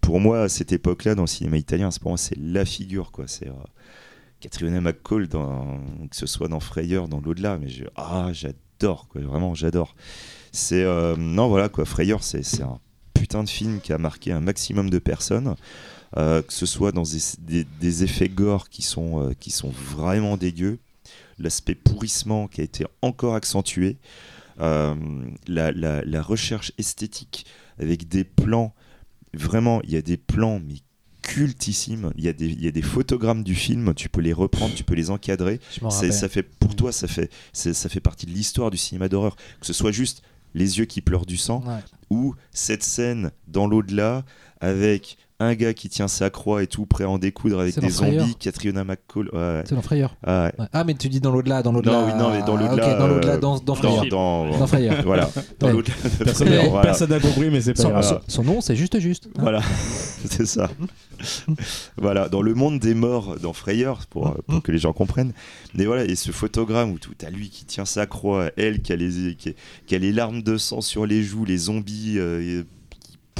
pour 0.00 0.20
moi 0.20 0.42
à 0.42 0.48
cette 0.48 0.70
époque-là 0.72 1.16
dans 1.16 1.22
le 1.22 1.26
cinéma 1.26 1.56
italien 1.56 1.90
c'est 1.90 2.00
pour 2.00 2.12
moi 2.12 2.18
c'est 2.18 2.38
la 2.38 2.64
figure 2.64 3.10
quoi 3.10 3.24
c'est 3.26 3.48
euh, 3.48 3.52
Catriona 4.38 4.80
McCall 4.80 5.26
dans 5.26 5.80
que 6.08 6.14
ce 6.14 6.26
soit 6.28 6.46
dans 6.46 6.60
Frayeur 6.60 7.08
dans 7.08 7.20
l'au-delà 7.20 7.58
mais 7.58 7.68
je, 7.68 7.82
ah 7.96 8.28
j'adore 8.32 9.08
quoi 9.08 9.20
vraiment 9.22 9.56
j'adore 9.56 9.96
c'est 10.52 10.84
euh, 10.84 11.16
non 11.18 11.48
voilà 11.48 11.68
quoi 11.68 11.84
Frayeur 11.84 12.22
c'est 12.22 12.44
un 12.62 12.78
putain 13.12 13.42
de 13.42 13.48
film 13.48 13.80
qui 13.80 13.92
a 13.92 13.98
marqué 13.98 14.30
un 14.30 14.40
maximum 14.40 14.88
de 14.88 15.00
personnes 15.00 15.56
que 16.14 16.44
ce 16.50 16.64
soit 16.66 16.92
dans 16.92 17.02
des, 17.02 17.18
des- 17.40 17.66
des 17.80 18.04
effets 18.04 18.28
gore 18.28 18.68
qui 18.68 18.82
sont 18.82 19.34
qui 19.40 19.50
sont 19.50 19.70
vraiment 19.70 20.36
dégueux 20.36 20.78
l'aspect 21.42 21.74
pourrissement 21.74 22.48
qui 22.48 22.60
a 22.60 22.64
été 22.64 22.84
encore 23.02 23.34
accentué 23.34 23.98
euh, 24.60 24.94
la, 25.46 25.72
la- 25.72 26.04
la 26.04 26.22
recherche 26.22 26.72
esthétique 26.78 27.46
avec 27.78 28.08
des 28.08 28.24
plans 28.24 28.74
vraiment 29.34 29.80
il 29.82 29.90
y 29.92 29.96
a 29.96 30.02
des 30.02 30.16
plans 30.18 30.60
mais 30.60 30.74
cultissimes. 31.22 32.12
Il 32.16 32.24
y 32.24 32.28
a 32.28 32.32
des 32.32 32.46
il 32.46 32.62
y 32.62 32.68
a 32.68 32.70
des 32.72 32.82
photogrammes 32.82 33.42
du 33.44 33.54
film 33.54 33.94
tu 33.94 34.08
peux 34.08 34.20
les 34.20 34.32
reprendre 34.32 34.74
tu 34.74 34.84
peux 34.84 34.94
les 34.94 35.10
encadrer. 35.10 35.60
Ça 36.12 36.28
fait 36.28 36.42
pour 36.42 36.74
toi 36.76 36.92
ça 36.92 37.06
fait 37.08 37.30
ça 37.52 37.88
fait 37.88 38.00
partie 38.00 38.26
de 38.26 38.32
l'histoire 38.32 38.70
du 38.70 38.76
cinéma 38.76 39.08
d'horreur. 39.08 39.36
Que 39.60 39.66
ce 39.66 39.72
soit 39.72 39.92
juste 39.92 40.22
les 40.54 40.78
yeux 40.78 40.84
qui 40.84 41.00
pleurent 41.00 41.24
du 41.26 41.36
sang 41.38 41.62
Ouais. 41.66 41.78
ou 42.10 42.34
cette 42.50 42.82
scène 42.82 43.30
dans 43.48 43.66
l'au-delà 43.66 44.24
avec 44.60 45.16
un 45.42 45.54
gars 45.54 45.74
qui 45.74 45.88
tient 45.88 46.08
sa 46.08 46.30
croix 46.30 46.62
et 46.62 46.66
tout 46.66 46.86
prêt 46.86 47.04
à 47.04 47.08
en 47.10 47.18
découdre 47.18 47.60
avec 47.60 47.74
des 47.74 47.80
dans 47.80 47.88
zombies 47.90 48.34
Catriona 48.36 48.84
McCall 48.84 49.28
ouais. 49.32 49.62
C'est 49.66 49.74
dans 49.74 49.82
Frayeur. 49.82 50.16
Ah, 50.26 50.50
ouais. 50.58 50.66
Ah, 50.72 50.84
mais 50.84 50.94
tu 50.94 51.08
dis 51.08 51.20
dans 51.20 51.32
l'au-delà, 51.32 51.62
dans 51.62 51.72
l'au-delà. 51.72 51.92
Non, 51.92 52.06
oui, 52.06 52.12
non, 52.18 52.30
mais 52.30 52.42
dans 52.42 52.56
l'au-delà, 52.56 52.92
Ok, 52.92 52.98
dans 52.98 53.06
l'au-delà, 53.08 53.36
dans, 53.36 53.54
dans 53.56 53.60
dans, 53.64 53.74
Frayeur. 53.74 54.06
dans, 54.10 54.58
Dans 54.58 54.66
Frayeur. 54.66 55.02
voilà 55.04 55.30
dans 55.60 55.66
Ouais. 55.68 55.72
l'au-delà 55.74 55.94
de 56.18 56.24
Personne 56.24 56.48
n'a 56.48 57.18
voilà. 57.18 57.20
compris, 57.20 57.50
mais 57.50 57.60
c'est 57.60 57.74
pas 57.74 57.82
Son, 57.82 57.90
grave. 57.90 58.04
son- 58.04 58.20
son 58.28 58.44
nom, 58.44 58.60
c'est 58.60 58.76
juste 58.76 58.98
juste. 59.00 59.28
hein. 59.36 59.40
Voilà, 59.42 59.60
c'est 60.28 60.46
ça. 60.46 60.70
voilà, 61.96 62.28
dans 62.28 62.42
le 62.42 62.54
monde 62.54 62.78
des 62.78 62.94
morts, 62.94 63.36
dans 63.40 63.52
Frayeur, 63.52 64.06
pour, 64.08 64.28
euh, 64.28 64.34
pour 64.46 64.62
que 64.62 64.72
les 64.72 64.78
gens 64.78 64.92
comprennent. 64.92 65.32
Mais 65.74 65.84
voilà, 65.86 66.04
et 66.04 66.16
ce 66.16 66.30
photogramme 66.30 66.90
où 66.92 66.98
tout 66.98 67.14
à 67.24 67.30
lui 67.30 67.48
qui 67.50 67.64
tient 67.64 67.84
sa 67.84 68.06
croix, 68.06 68.50
elle 68.56 68.80
qui 68.82 68.92
a 68.92 68.96
les, 68.96 69.34
qui, 69.36 69.54
qui 69.86 69.94
a 69.94 69.98
les 69.98 70.12
larmes 70.12 70.42
de 70.42 70.56
sang 70.56 70.80
sur 70.80 71.06
les 71.06 71.22
joues, 71.22 71.44
les 71.44 71.56
zombies 71.58 72.14
euh, 72.18 72.60
et- 72.60 72.64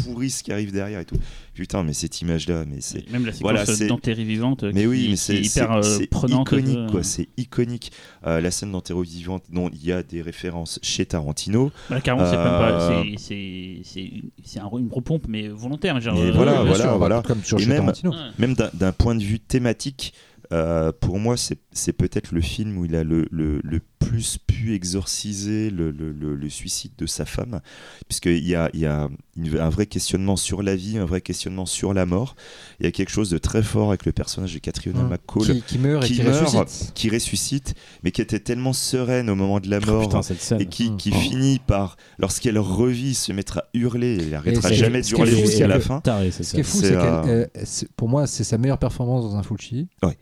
qui 0.02 0.08
pourrissent 0.08 0.42
qui 0.42 0.52
arrivent 0.52 0.72
derrière 0.72 1.00
et 1.00 1.05
tout. 1.05 1.16
Putain, 1.55 1.82
mais 1.82 1.92
cette 1.92 2.20
image-là, 2.22 2.64
mais 2.66 2.81
c'est. 2.81 3.08
Même 3.10 3.26
la 3.26 3.32
séquence 3.32 3.42
Voilà, 3.42 3.66
c'est- 3.66 3.86
d'enterrée 3.86 4.24
vivante. 4.24 4.64
Mais 4.64 4.82
qui, 4.82 4.86
oui, 4.86 5.06
mais 5.10 5.16
c'est 5.16 5.36
est 5.36 5.44
c'est- 5.44 5.60
hyper 5.60 5.72
euh, 5.72 5.82
c'est 5.82 6.06
prenante. 6.06 6.48
iconique, 6.48 6.76
euh, 6.78 6.89
quoi. 6.90 7.02
C'est 7.02 7.28
iconique. 7.36 7.92
Euh, 8.26 8.40
la 8.40 8.50
scène 8.50 8.72
d'enterro 8.72 9.02
vivante, 9.02 9.44
non, 9.50 9.68
il 9.72 9.84
y 9.84 9.92
a 9.92 10.02
des 10.02 10.22
références 10.22 10.78
chez 10.82 11.05
Tarantino. 11.06 11.70
Bah, 11.90 12.00
carrément, 12.00 12.26
c'est. 12.31 12.36
Euh, 12.36 13.14
c'est- 13.18 14.60
un- 14.60 14.78
une 14.78 14.89
repompe, 14.90 15.26
mais 15.28 15.48
volontaire. 15.48 16.00
Genre, 16.00 16.14
Mais 16.14 16.28
euh, 16.28 16.32
voilà, 16.32 16.62
voilà, 16.62 16.84
sûr, 16.84 16.98
voilà. 16.98 17.22
Comme 17.26 17.42
sur 17.44 17.58
Et 17.58 17.62
chez 17.62 17.68
même- 17.68 17.78
Tarantino. 17.81 18.10
ouais. 18.12 18.16
même 18.39 18.55
d'un 18.55 18.70
d'un 18.72 18.92
point 18.92 19.14
de 19.14 19.22
vue 19.22 19.39
thématique, 19.40 20.14
euh, 20.52 20.92
pour 21.00 21.18
moi, 21.18 21.36
c'est 21.36 21.58
c'est 21.73 21.92
peut-être 21.92 22.33
le 22.33 22.41
film 22.41 22.76
où 22.78 22.84
il 22.84 22.94
a 22.97 23.05
le, 23.05 23.26
le, 23.31 23.60
le 23.65 23.81
plus 23.99 24.36
pu 24.39 24.75
exorciser 24.75 25.70
le, 25.70 25.91
le, 25.91 26.12
le- 26.12 26.34
le 26.34 26.49
suicide 26.51 26.92
de 26.99 27.07
sa 27.07 27.25
femme, 27.25 27.60
puisqu'il 28.09 28.47
y 28.47 28.55
a, 28.55 28.68
il 28.75 28.81
y 28.81 28.86
a 28.86 29.09
une- 29.36 29.59
un 29.59 29.70
vrai 29.70 29.86
questionnement 29.86 30.36
sur 30.36 30.62
la 30.62 30.75
vie, 30.76 30.99
un 30.99 31.05
vrai 31.05 31.20
questionnement 31.20 31.67
sur 31.67 31.94
la 31.94 32.05
mort. 32.05 32.34
Il 32.81 32.84
y 32.84 32.89
a 32.89 32.92
quelque 32.92 33.10
chose 33.10 33.31
de 33.31 33.39
très 33.39 33.62
fort 33.62 33.89
avec 33.89 34.05
le 34.05 34.12
personnage 34.12 34.52
de 34.55 34.59
Catriona 34.59 35.01
Hum. 35.01 35.09
McCall 35.10 35.44
qui, 35.55 35.62
qui 35.62 35.78
meurt 35.78 36.05
et 36.05 36.09
qui 36.09 36.15
qui 36.17 36.23
meurt, 36.23 36.44
ressuscite. 36.55 36.92
qui 36.94 37.10
ressuscite, 37.10 37.75
mais 38.02 38.10
qui 38.10 38.20
était 38.20 38.41
tellement 38.41 38.73
sereine 38.73 39.31
au 39.31 39.34
moment 39.34 39.60
de 39.60 39.70
la 39.70 39.78
Oh, 39.86 39.91
mort. 39.91 40.20
putain, 40.20 40.59
et 40.59 40.67
qui, 40.67 40.91
Mm. 40.91 40.97
qui 40.97 41.12
Oh. 41.15 41.18
finit 41.20 41.59
par, 41.60 41.97
lorsqu'elle 42.18 42.59
revit, 42.59 43.15
se 43.15 43.33
mettre 43.33 43.59
à 43.59 43.65
hurler. 43.73 44.18
Elle 44.20 44.31
n'arrêtera 44.31 44.73
jamais 44.73 45.01
d'hurler 45.02 45.36
jusqu'à 45.36 45.68
la 45.68 45.81
fin. 45.81 46.01
Taré, 46.01 46.31
Ce 46.33 46.42
qui 46.42 46.60
est 46.60 46.62
fou, 46.65 46.78
C'est, 46.81 46.92
euh, 46.97 47.23
qu'elle, 47.23 47.62
euh, 47.62 47.86
pour 47.97 48.09
moi, 48.09 48.26
c'est 48.26 48.44
sa 48.44 48.59
meilleure 48.59 48.78
performance 48.78 49.23
dans 49.25 49.36
un 49.36 49.42
Fulci. 49.42 49.89
Ouais. 50.02 50.17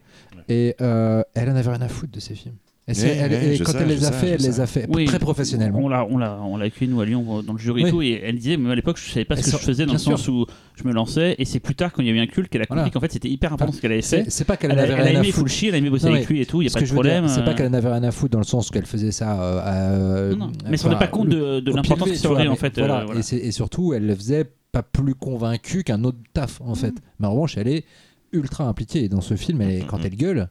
Et 0.48 0.74
euh, 0.80 1.22
elle 1.34 1.50
en 1.50 1.56
avait 1.56 1.70
rien 1.70 1.82
à 1.82 1.88
foutre 1.88 2.12
de 2.12 2.20
ses 2.20 2.34
films. 2.34 2.54
Et, 2.88 2.92
elle- 2.92 3.58
quand 3.62 3.70
sais, 3.70 3.78
elle 3.82 3.88
les 3.88 4.04
a 4.04 4.08
sais, 4.10 4.12
fait, 4.18 4.28
elle 4.30 4.40
les 4.40 4.58
a 4.60 4.66
fait 4.66 4.86
Oui, 4.88 5.04
très 5.04 5.20
professionnellement. 5.20 5.78
On 5.78 5.88
l'a, 5.88 6.04
on 6.10 6.18
l'a, 6.18 6.40
on 6.42 6.56
l'a 6.56 6.64
accueilli 6.64 6.90
nous 6.90 7.00
à 7.00 7.04
Lyon 7.06 7.38
euh, 7.38 7.42
dans 7.42 7.52
le 7.52 7.58
jury 7.58 7.82
Oui. 7.84 7.88
et 7.88 7.92
tout, 7.92 8.02
et 8.02 8.20
elle 8.24 8.36
disait, 8.36 8.56
même 8.56 8.70
à 8.72 8.74
l'époque, 8.74 8.98
je 9.00 9.08
savais 9.08 9.24
pas 9.24 9.36
ce 9.36 9.42
que 9.44 9.50
je 9.58 9.62
faisais 9.62 9.86
dans 9.86 9.92
le 9.92 9.98
sens 9.98 10.22
sûr. 10.22 10.34
où 10.34 10.46
je 10.74 10.82
me 10.88 10.92
lançais, 10.92 11.36
et 11.38 11.44
c'est 11.44 11.60
plus 11.60 11.76
tard 11.76 11.92
quand 11.92 12.02
il 12.02 12.08
y 12.08 12.10
a 12.10 12.14
eu 12.14 12.18
un 12.18 12.26
culte 12.26 12.48
qu'elle 12.48 12.62
a 12.62 12.66
compris 12.66 12.80
Voilà. 12.80 12.90
qu'en 12.90 12.98
fait 12.98 13.12
c'était 13.12 13.28
hyper 13.28 13.52
important 13.52 13.72
ce 13.72 13.80
qu'elle 13.80 13.92
avait 13.92 14.02
fait. 14.02 14.24
C'est 14.28 14.44
pas 14.44 14.56
qu'elle 14.56 14.72
Elle 14.72 14.78
a, 14.80 14.82
n'avait 14.82 14.94
elle 14.94 15.00
a 15.00 15.04
rien 15.04 15.16
à 15.16 15.18
aimé 15.20 15.30
foutre. 15.30 15.48
Fulci, 15.48 15.68
elle 15.68 15.74
a 15.74 15.78
aimé 15.78 15.90
bosser 15.90 16.06
Non, 16.06 16.14
avec 16.14 16.28
mais 16.28 16.34
lui 16.34 16.42
et 16.42 16.46
tout, 16.46 16.62
il 16.62 16.64
y 16.64 16.68
a 16.68 16.72
pas 16.72 16.80
que 16.80 16.84
de 16.86 16.90
problème. 16.92 17.28
c'est 17.28 17.44
pas 17.44 17.50
euh, 17.50 17.54
qu'elle 17.54 17.70
n'avait 17.70 17.92
rien 17.92 18.02
à 18.02 18.10
foutre 18.10 18.32
dans 18.32 18.38
le 18.40 18.44
sens 18.44 18.70
qu'elle 18.72 18.86
faisait 18.86 19.12
ça. 19.12 19.40
euh, 19.40 20.30
à- 20.32 20.34
Non, 20.34 20.46
non. 20.46 20.52
Mais 20.64 20.70
elle 20.70 20.78
se 20.78 20.82
rendait 20.84 20.96
enfin, 20.96 21.04
pas 21.04 21.10
compte 21.12 21.28
de, 21.28 21.62
l'importance 21.70 22.08
que 22.08 22.14
ça 22.16 22.28
aurait 22.30 22.48
en 22.48 22.52
mais 22.52 22.56
fait. 22.56 23.36
Et, 23.36 23.52
surtout, 23.52 23.92
elle 23.94 24.06
le 24.06 24.14
faisait 24.16 24.50
pas 24.72 24.82
plus 24.82 25.14
convaincue 25.14 25.84
qu'un 25.84 26.02
autre 26.02 26.18
taf 26.32 26.60
en 26.60 26.74
fait. 26.74 26.94
Mais 27.20 27.28
en 27.28 27.32
revanche, 27.32 27.56
elle 27.56 27.68
est 27.68 27.84
ultra 28.32 28.64
impliquée. 28.64 29.04
Et 29.04 29.08
dans 29.08 29.20
ce 29.20 29.34
film, 29.36 29.60
elle 29.62 29.70
est- 29.70 29.86
quand 29.86 29.98
elle 30.04 30.16
gueule, 30.16 30.48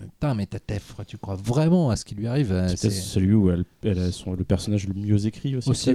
putain, 0.00 0.34
mais 0.34 0.46
ta 0.46 0.58
tef, 0.58 0.94
tu 1.06 1.16
crois 1.18 1.34
vraiment 1.36 1.90
à 1.90 1.96
ce 1.96 2.04
qui 2.04 2.14
lui 2.14 2.26
arrive 2.26 2.52
euh, 2.52 2.68
C'est 2.68 2.90
celui 2.90 3.34
où 3.34 3.50
elle, 3.50 3.64
elle 3.82 3.98
a 3.98 4.12
son, 4.12 4.34
le 4.34 4.44
personnage 4.44 4.86
le 4.86 4.94
mieux 4.94 5.26
écrit 5.26 5.56
aussi. 5.56 5.70
Est 5.90 5.94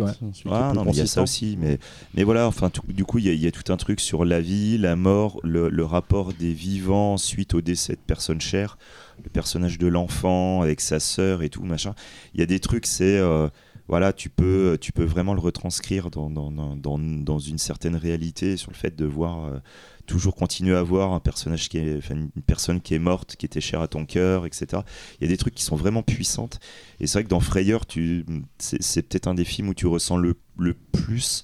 Ah 0.51 0.71
non, 0.75 0.83
mais 0.85 0.91
il 0.91 0.97
y 0.97 1.01
a 1.01 1.03
ça 1.07 1.21
aussi. 1.23 1.57
Mais, 1.59 1.79
mais 2.15 2.23
voilà, 2.23 2.47
enfin, 2.47 2.69
tout- 2.69 2.81
du 2.91 3.05
coup, 3.05 3.19
il 3.19 3.25
y, 3.25 3.29
a- 3.29 3.33
il 3.33 3.41
y 3.41 3.47
a 3.47 3.51
tout 3.51 3.71
un 3.71 3.77
truc 3.77 3.99
sur 3.99 4.25
la 4.25 4.41
vie, 4.41 4.77
la 4.77 4.95
mort, 4.95 5.39
le, 5.43 5.69
le 5.69 5.85
rapport 5.85 6.33
des 6.33 6.53
vivants 6.53 7.17
suite 7.17 7.53
au 7.53 7.61
décès 7.61 7.93
de 7.93 7.99
personnes 8.05 8.41
chères, 8.41 8.77
le 9.23 9.29
personnage 9.29 9.77
de 9.77 9.87
l'enfant 9.87 10.61
avec 10.61 10.81
sa 10.81 10.99
sœur 10.99 11.43
et 11.43 11.49
tout, 11.49 11.63
machin. 11.63 11.93
Il 12.33 12.39
y 12.39 12.43
a 12.43 12.47
des 12.47 12.59
trucs, 12.59 12.85
c'est. 12.87 13.17
euh, 13.19 13.47
voilà, 13.89 14.13
tu 14.13 14.29
peux, 14.29 14.77
tu 14.79 14.91
peux 14.93 15.03
vraiment 15.03 15.33
le 15.33 15.41
retranscrire 15.41 16.09
dans, 16.09 16.29
dans, 16.29 16.51
dans, 16.51 16.75
dans- 16.77 16.97
dans 16.97 17.37
une 17.39 17.57
certaine 17.57 17.97
réalité 17.97 18.55
sur 18.57 18.71
le 18.71 18.77
fait 18.77 18.95
de 18.95 19.05
voir 19.05 19.43
euh, 19.45 19.59
toujours 20.06 20.35
continuer 20.35 20.75
à 20.75 20.83
voir 20.83 21.14
un 21.14 21.19
personnage 21.19 21.69
qui 21.69 21.77
est, 21.77 21.99
une 22.09 22.30
personne 22.45 22.82
qui 22.82 22.93
est 22.93 22.99
morte, 22.99 23.35
qui 23.35 23.45
était 23.45 23.61
chère 23.61 23.82
à 23.82 23.88
ton 23.88 24.06
cœur, 24.06 24.45
etc. 24.45 24.82
Il 25.19 25.23
y 25.23 25.25
a 25.25 25.27
des 25.27 25.38
trucs 25.38 25.56
qui 25.56 25.64
sont 25.64 25.75
vraiment 25.75 26.03
puissantes. 26.03 26.59
Et 26.99 27.07
c'est 27.07 27.14
vrai 27.19 27.23
que 27.23 27.30
dans 27.30 27.40
Frayeur, 27.40 27.85
tu, 27.85 28.25
c'est, 28.59 29.01
peut-être 29.03 29.27
un 29.27 29.33
des 29.35 29.45
films 29.45 29.69
où 29.69 29.73
tu 29.73 29.88
ressens 29.88 30.17
le, 30.17 30.35
le 30.57 30.73
plus 30.91 31.43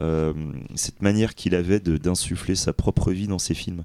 euh, 0.00 0.32
cette 0.76 1.02
manière 1.02 1.34
qu'il 1.34 1.54
avait 1.54 1.80
de, 1.80 1.96
d'insuffler 1.96 2.54
sa 2.54 2.72
propre 2.72 3.12
vie 3.12 3.26
dans 3.26 3.38
ses 3.38 3.54
films. 3.54 3.84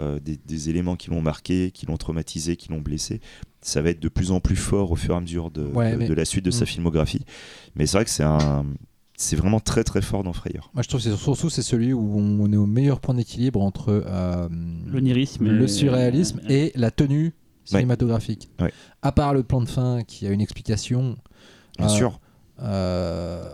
Euh, 0.00 0.18
des, 0.20 0.38
des 0.46 0.70
éléments 0.70 0.96
qui 0.96 1.10
l'ont 1.10 1.20
marqué, 1.20 1.70
qui 1.70 1.84
l'ont 1.84 1.98
traumatisé, 1.98 2.56
qui 2.56 2.70
l'ont 2.70 2.80
blessé. 2.80 3.20
Ça 3.60 3.82
va 3.82 3.90
être 3.90 4.00
de 4.00 4.08
plus 4.08 4.30
en 4.30 4.40
plus 4.40 4.56
fort 4.56 4.90
au 4.90 4.96
fur 4.96 5.12
et 5.12 5.18
à 5.18 5.20
mesure 5.20 5.50
de, 5.50 5.64
Ouais, 5.66 5.92
de- 5.92 5.96
mais- 5.98 6.08
de 6.08 6.14
la 6.14 6.24
suite 6.24 6.46
de 6.46 6.50
sa 6.50 6.64
Mm. 6.64 6.68
filmographie. 6.68 7.24
Mais 7.74 7.86
c'est 7.86 7.98
vrai 7.98 8.04
que 8.06 8.10
c'est 8.10 8.22
un, 8.22 8.64
c'est 9.22 9.36
vraiment 9.36 9.60
très 9.60 9.84
très 9.84 10.02
fort 10.02 10.22
dans 10.24 10.32
Frayeur. 10.32 10.70
Moi, 10.74 10.82
je 10.82 10.88
trouve 10.88 11.02
que 11.02 11.08
c'est 11.10 11.16
surtout 11.16 11.48
c'est 11.50 11.62
celui 11.62 11.92
où 11.92 12.18
on 12.18 12.52
est 12.52 12.56
au 12.56 12.66
meilleur 12.66 13.00
point 13.00 13.14
d'équilibre 13.14 13.62
entre 13.62 14.02
euh, 14.06 14.48
L'onirisme. 14.86 15.46
le 15.48 15.64
et- 15.64 15.68
surréalisme 15.68 16.40
euh, 16.44 16.48
et 16.50 16.72
la 16.74 16.90
tenue 16.90 17.32
cinématographique. 17.64 18.50
Ouais. 18.60 18.72
À 19.02 19.12
part 19.12 19.34
le 19.34 19.42
plan 19.44 19.60
de 19.60 19.68
fin 19.68 20.02
qui 20.02 20.26
a 20.26 20.30
une 20.30 20.40
explication. 20.40 21.16
Bien 21.78 21.86
euh, 21.86 21.88
sûr. 21.88 22.20
euh, 22.60 23.48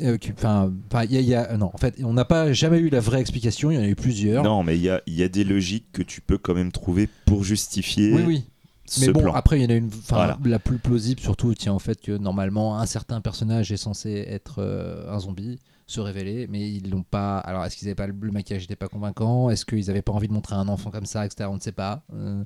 euh, 0.00 0.16
Enfin, 0.36 0.70
il 1.04 1.12
y 1.12 1.16
a- 1.16 1.20
il 1.20 1.26
y 1.28 1.34
a- 1.34 1.56
non, 1.56 1.70
en 1.74 1.78
fait, 1.78 1.96
on 2.04 2.12
n'a 2.12 2.24
pas 2.24 2.52
jamais 2.52 2.78
eu 2.78 2.88
la 2.88 3.00
vraie 3.00 3.20
explication. 3.20 3.70
Il 3.70 3.74
y 3.74 3.78
en 3.78 3.82
a 3.82 3.88
eu 3.88 3.96
plusieurs. 3.96 4.44
Non, 4.44 4.62
mais 4.62 4.76
il 4.76 4.82
y 4.82 4.90
a, 4.90 5.00
il 5.06 5.14
y 5.14 5.22
a 5.24 5.28
des 5.28 5.42
logiques 5.44 5.86
que 5.92 6.02
tu 6.02 6.20
peux 6.20 6.38
quand 6.38 6.54
même 6.54 6.70
trouver 6.70 7.08
pour 7.26 7.42
justifier 7.42 8.12
oui, 8.12 8.22
oui. 8.26 8.44
Ce 8.90 9.00
Mais 9.06 9.12
bon, 9.12 9.20
plan. 9.22 9.34
après, 9.34 9.58
il 9.58 9.62
y 9.62 9.66
en 9.66 9.70
a 9.70 9.74
une. 9.74 9.90
Voilà. 10.08 10.38
la 10.44 10.58
plus 10.58 10.78
plausible, 10.78 11.20
surtout, 11.20 11.54
tient 11.54 11.74
au 11.74 11.78
fait 11.78 12.00
que 12.00 12.12
normalement, 12.12 12.78
un 12.78 12.86
certain 12.86 13.20
personnage 13.20 13.70
est 13.72 13.76
censé 13.76 14.24
être 14.28 14.56
euh, 14.58 15.12
un 15.12 15.18
zombie, 15.18 15.58
se 15.86 16.00
révéler, 16.00 16.46
mais 16.48 16.70
ils 16.70 16.90
l'ont 16.90 17.02
pas. 17.02 17.38
Alors, 17.38 17.64
est-ce 17.64 17.76
qu'ils 17.76 17.88
avaient 17.88 17.94
pas 17.94 18.06
le, 18.06 18.14
le 18.20 18.30
maquillage 18.30 18.62
n'était 18.62 18.76
pas 18.76 18.88
convaincant? 18.88 19.50
Est-ce 19.50 19.64
qu'ils 19.64 19.90
avaient 19.90 20.02
pas 20.02 20.12
envie 20.12 20.28
de 20.28 20.32
montrer 20.32 20.54
un 20.56 20.68
enfant 20.68 20.90
comme 20.90 21.06
ça, 21.06 21.24
etc. 21.26 21.48
On 21.52 21.56
ne 21.56 21.60
sait 21.60 21.72
pas. 21.72 22.02
Euh, 22.14 22.44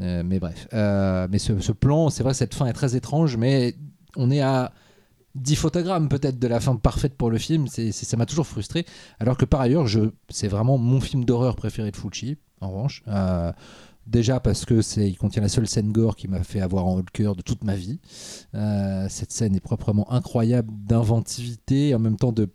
euh, 0.00 0.22
mais 0.24 0.38
bref. 0.40 0.68
Mais 0.72 1.38
ce, 1.38 1.58
ce 1.60 1.72
plan, 1.72 2.10
c'est 2.10 2.22
vrai, 2.22 2.34
cette 2.34 2.54
fin 2.54 2.66
est 2.66 2.72
très 2.72 2.96
étrange, 2.96 3.36
mais 3.36 3.74
on 4.16 4.30
est 4.30 4.40
à 4.40 4.72
10 5.34 5.56
photogrammes 5.56 6.08
peut-être 6.08 6.38
de 6.38 6.48
la 6.48 6.60
fin 6.60 6.74
parfaite 6.76 7.16
pour 7.16 7.30
le 7.30 7.38
film. 7.38 7.66
C'est, 7.68 7.92
ça 7.92 8.16
m'a 8.16 8.26
toujours 8.26 8.46
frustré. 8.46 8.84
Alors 9.20 9.36
que 9.36 9.44
par 9.44 9.60
ailleurs, 9.60 9.86
je, 9.86 10.00
c'est 10.28 10.48
vraiment 10.48 10.78
mon 10.78 11.00
film 11.00 11.24
d'horreur 11.24 11.56
préféré 11.56 11.90
de 11.90 11.96
Fulci, 11.96 12.36
en 12.60 12.70
revanche. 12.70 13.02
Euh, 13.08 13.52
Déjà 14.08 14.40
parce 14.40 14.64
que 14.64 14.80
c'est, 14.80 15.06
il 15.06 15.16
contient 15.16 15.42
la 15.42 15.50
seule 15.50 15.68
scène 15.68 15.92
gore 15.92 16.16
qui 16.16 16.28
m'a 16.28 16.42
fait 16.42 16.60
avoir 16.60 16.86
en 16.86 16.94
haut 16.94 17.02
le 17.04 17.12
cœur 17.12 17.36
de 17.36 17.42
toute 17.42 17.62
ma 17.62 17.76
vie. 17.76 18.00
Euh, 18.54 19.06
cette 19.10 19.32
scène 19.32 19.54
est 19.54 19.60
proprement 19.60 20.10
incroyable 20.10 20.72
d'inventivité, 20.72 21.94
en 21.94 21.98
même 21.98 22.16
temps 22.16 22.32
de, 22.32 22.48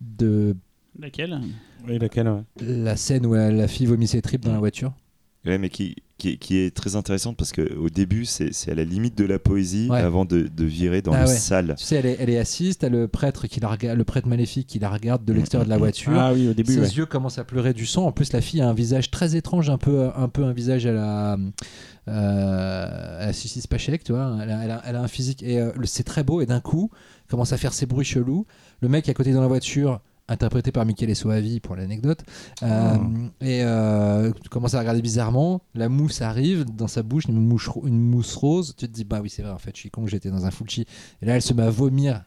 de 0.00 0.56
Laquelle? 0.98 1.38
Oui, 1.86 1.98
laquelle 1.98 2.28
ouais. 2.28 2.42
la 2.60 2.96
scène 2.96 3.26
où 3.26 3.34
la 3.34 3.68
fille 3.68 3.86
vomit 3.86 4.08
ses 4.08 4.22
tripes 4.22 4.44
dans 4.44 4.52
la 4.52 4.58
voiture. 4.58 4.94
Ouais, 5.44 5.58
mais 5.58 5.68
qui, 5.68 5.96
qui, 6.24 6.38
qui 6.38 6.58
est 6.58 6.74
très 6.74 6.96
intéressante 6.96 7.36
parce 7.36 7.52
qu'au 7.52 7.88
début, 7.90 8.24
c'est 8.24 8.50
à 8.70 8.74
la 8.74 8.84
limite 8.84 9.16
de 9.18 9.24
la 9.24 9.38
poésie 9.38 9.88
Ouais. 9.90 10.00
avant 10.00 10.24
de, 10.24 10.42
de 10.42 10.64
virer 10.64 11.02
dans 11.02 11.12
Ah 11.12 11.22
le 11.24 11.28
ouais. 11.28 11.34
sale. 11.36 11.74
Tu 11.78 11.84
sais, 11.84 11.96
elle 11.96 12.06
est, 12.06 12.16
elle 12.20 12.30
est 12.30 12.38
assise, 12.38 12.78
t'as 12.78 12.88
le 12.88 13.06
prêtre 13.08 13.46
qui 13.46 13.60
la 13.60 13.68
regarde, 13.68 13.98
le 13.98 14.04
prêtre 14.04 14.26
maléfique 14.28 14.66
qui 14.66 14.78
la 14.78 14.88
regarde 14.88 15.24
de 15.24 15.32
l'extérieur 15.32 15.64
de 15.66 15.70
la 15.70 15.78
voiture. 15.78 16.12
Ah 16.18 16.32
oui, 16.32 16.48
au 16.48 16.54
début. 16.54 16.72
Ses 16.72 16.80
ouais. 16.80 16.88
yeux 16.88 17.06
commencent 17.06 17.38
à 17.38 17.44
pleurer 17.44 17.74
du 17.74 17.84
sang. 17.86 18.06
En 18.06 18.12
plus, 18.12 18.32
la 18.32 18.40
fille 18.40 18.60
a 18.62 18.68
un 18.68 18.74
visage 18.74 19.10
très 19.10 19.36
étrange, 19.36 19.68
un 19.70 19.78
peu, 19.78 20.08
un 20.16 20.28
peu 20.28 20.44
un 20.44 20.52
visage 20.52 20.86
à 20.86 20.92
la, 20.92 21.36
euh, 22.08 23.18
à 23.22 23.26
la 23.26 23.32
Sissi 23.32 23.60
Spacek, 23.60 24.04
tu 24.04 24.12
vois. 24.12 24.38
Elle 24.42 24.50
a, 24.50 24.64
elle 24.64 24.70
a- 24.70 24.82
elle 24.86 24.96
a 24.96 25.02
un 25.02 25.08
physique 25.08 25.42
et 25.42 25.60
euh, 25.60 25.70
c'est 25.84 26.04
très 26.04 26.22
beau. 26.22 26.40
Et 26.40 26.46
d'un 26.46 26.60
coup, 26.60 26.90
commence 27.28 27.52
à 27.52 27.56
faire 27.56 27.72
ses 27.72 27.86
bruits 27.86 28.04
chelous. 28.04 28.46
Le 28.80 28.88
mec 28.88 29.08
à 29.08 29.14
côté 29.14 29.32
dans 29.32 29.40
la 29.40 29.46
voiture, 29.48 30.00
interprété 30.28 30.72
par 30.72 30.86
Michele 30.86 31.14
Soavi 31.14 31.60
pour 31.60 31.76
l'anecdote, 31.76 32.20
euh, 32.62 32.94
et 33.42 33.62
euh, 33.62 34.32
commence 34.50 34.74
à 34.74 34.78
regarder 34.80 35.02
bizarrement. 35.02 35.60
La 35.74 35.88
mousse 35.88 36.22
arrive 36.22 36.64
dans 36.64 36.88
sa 36.88 37.02
bouche, 37.02 37.24
une 37.28 37.40
mouche, 37.40 37.68
ro- 37.68 37.86
une 37.86 38.00
mousse 38.00 38.34
rose. 38.34 38.74
Tu 38.76 38.86
te 38.88 38.92
dis 38.92 39.04
bah 39.04 39.20
oui 39.22 39.28
c'est 39.30 39.42
vrai 39.42 39.52
en 39.52 39.58
fait, 39.58 39.72
je 39.74 39.80
suis 39.80 39.90
con, 39.90 40.06
j'étais 40.06 40.30
dans 40.30 40.46
un 40.46 40.50
Fulci. 40.50 40.86
Et 41.20 41.26
là, 41.26 41.34
elle 41.36 41.42
se 41.42 41.52
met 41.52 41.62
à 41.62 41.70
vomir 41.70 42.22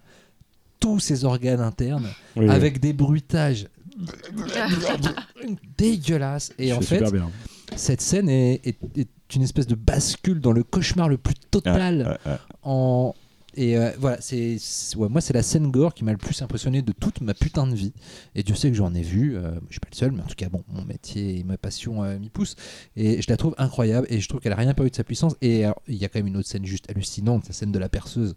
tous 0.80 1.00
ses 1.00 1.26
organes 1.26 1.60
internes 1.62 2.08
Oui, 2.36 2.46
oui. 2.46 2.52
avec 2.52 2.80
des 2.80 2.94
bruitages 2.94 3.68
dégueulasses. 5.78 6.54
Et 6.60 6.74
en 6.74 6.82
fait, 6.82 7.02
bien. 7.12 7.30
cette 7.76 8.02
scène 8.02 8.30
est, 8.30 8.62
est- 8.66 8.78
est 9.00 9.08
une 9.36 9.42
espèce 9.42 9.68
de 9.68 9.76
bascule 9.76 10.40
dans 10.40 10.52
le 10.52 10.64
cauchemar 10.64 11.10
le 11.10 11.18
plus 11.18 11.34
total. 11.52 12.18
Ouais, 12.26 12.32
ouais. 12.32 12.38
En... 12.64 13.14
Et 13.58 13.76
euh, 13.78 13.90
voilà, 14.00 14.18
c'est 14.22 14.58
ouais, 14.96 15.10
moi 15.10 15.20
c'est 15.20 15.34
la 15.34 15.42
scène 15.44 15.72
gore 15.72 15.94
qui 15.94 16.04
m'a 16.04 16.12
le 16.12 16.18
plus 16.18 16.42
impressionné 16.42 16.82
de 16.84 16.92
toute 16.94 17.22
ma 17.22 17.34
putain 17.34 17.66
de 17.68 17.76
vie. 17.76 17.92
Et 18.36 18.44
Dieu 18.44 18.54
sait 18.56 18.70
que 18.70 18.76
j'en 18.78 18.94
ai 18.94 19.02
vu, 19.02 19.36
euh, 19.36 19.52
je 19.68 19.74
suis 19.74 19.80
pas 19.80 19.90
le 19.92 19.98
seul, 19.98 20.12
mais 20.12 20.22
en 20.22 20.26
tout 20.28 20.36
cas 20.36 20.48
bon, 20.48 20.64
mon 20.70 20.86
métier 20.86 21.40
et 21.40 21.44
ma 21.44 21.58
passion 21.58 22.04
euh, 22.04 22.20
m'y 22.20 22.30
poussent. 22.30 22.56
Et 22.96 23.22
je 23.22 23.26
la 23.30 23.36
trouve 23.36 23.56
incroyable 23.58 24.06
et 24.12 24.22
je 24.22 24.30
trouve 24.30 24.40
qu'elle 24.42 24.54
a 24.54 24.58
rien 24.58 24.74
perdu 24.76 24.92
de 24.92 24.96
sa 24.96 25.04
puissance. 25.04 25.34
Et 25.42 25.64
il 25.88 25.96
y 25.96 26.06
a 26.06 26.08
quand 26.08 26.20
même 26.20 26.28
une 26.28 26.38
autre 26.38 26.48
scène 26.48 26.66
juste 26.66 26.90
hallucinante, 26.90 27.48
la 27.48 27.54
scène 27.54 27.72
de 27.72 27.80
la 27.80 27.90
perceuse. 27.90 28.36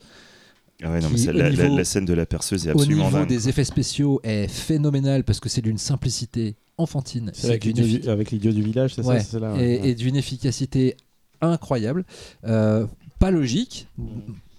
Ah 0.83 0.91
ouais, 0.91 1.01
non, 1.01 1.11
mais 1.11 1.17
Qui, 1.17 1.29
au 1.29 1.33
la, 1.33 1.51
niveau- 1.51 1.85
scène 1.85 2.07
de 2.07 2.15
la 2.15 2.25
perceuse 2.25 2.67
est 2.67 2.71
Au 2.71 2.79
absolument 2.81 3.05
niveau 3.05 3.19
dingue. 3.19 3.29
des 3.29 3.51
effets 3.51 3.65
spéciaux 3.65 4.19
est 4.23 4.49
phénoménale 4.49 5.25
parce 5.25 5.39
que 5.39 5.51
c'est 5.51 5.61
d'une 5.61 5.77
simplicité 5.77 6.57
enfantine. 6.79 7.31
C'est 7.35 7.49
avec 7.49 7.65
l'idiot 7.67 7.85
effi- 7.85 8.55
du- 8.55 8.63
village, 8.63 8.95
c'est 8.95 9.05
Ouais, 9.05 9.21
ça 9.21 9.37
et, 9.37 9.43
ouais. 9.43 9.81
et 9.91 9.95
d'une 9.95 10.17
efficacité 10.17 10.97
incroyable. 11.43 12.07
Euh, 12.47 12.87
pas 13.19 13.31
logique, 13.31 13.87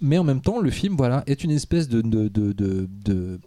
mais 0.02 0.18
en 0.18 0.24
même 0.24 0.42
temps, 0.42 0.60
le 0.60 0.70
film 0.72 0.96
voilà, 0.98 1.24
est 1.28 1.44
une 1.44 1.52
espèce 1.52 1.88
de. 1.88 2.02
de, 2.02 2.28
de, 2.28 2.52
de- 2.54 2.90
de- 3.06 3.40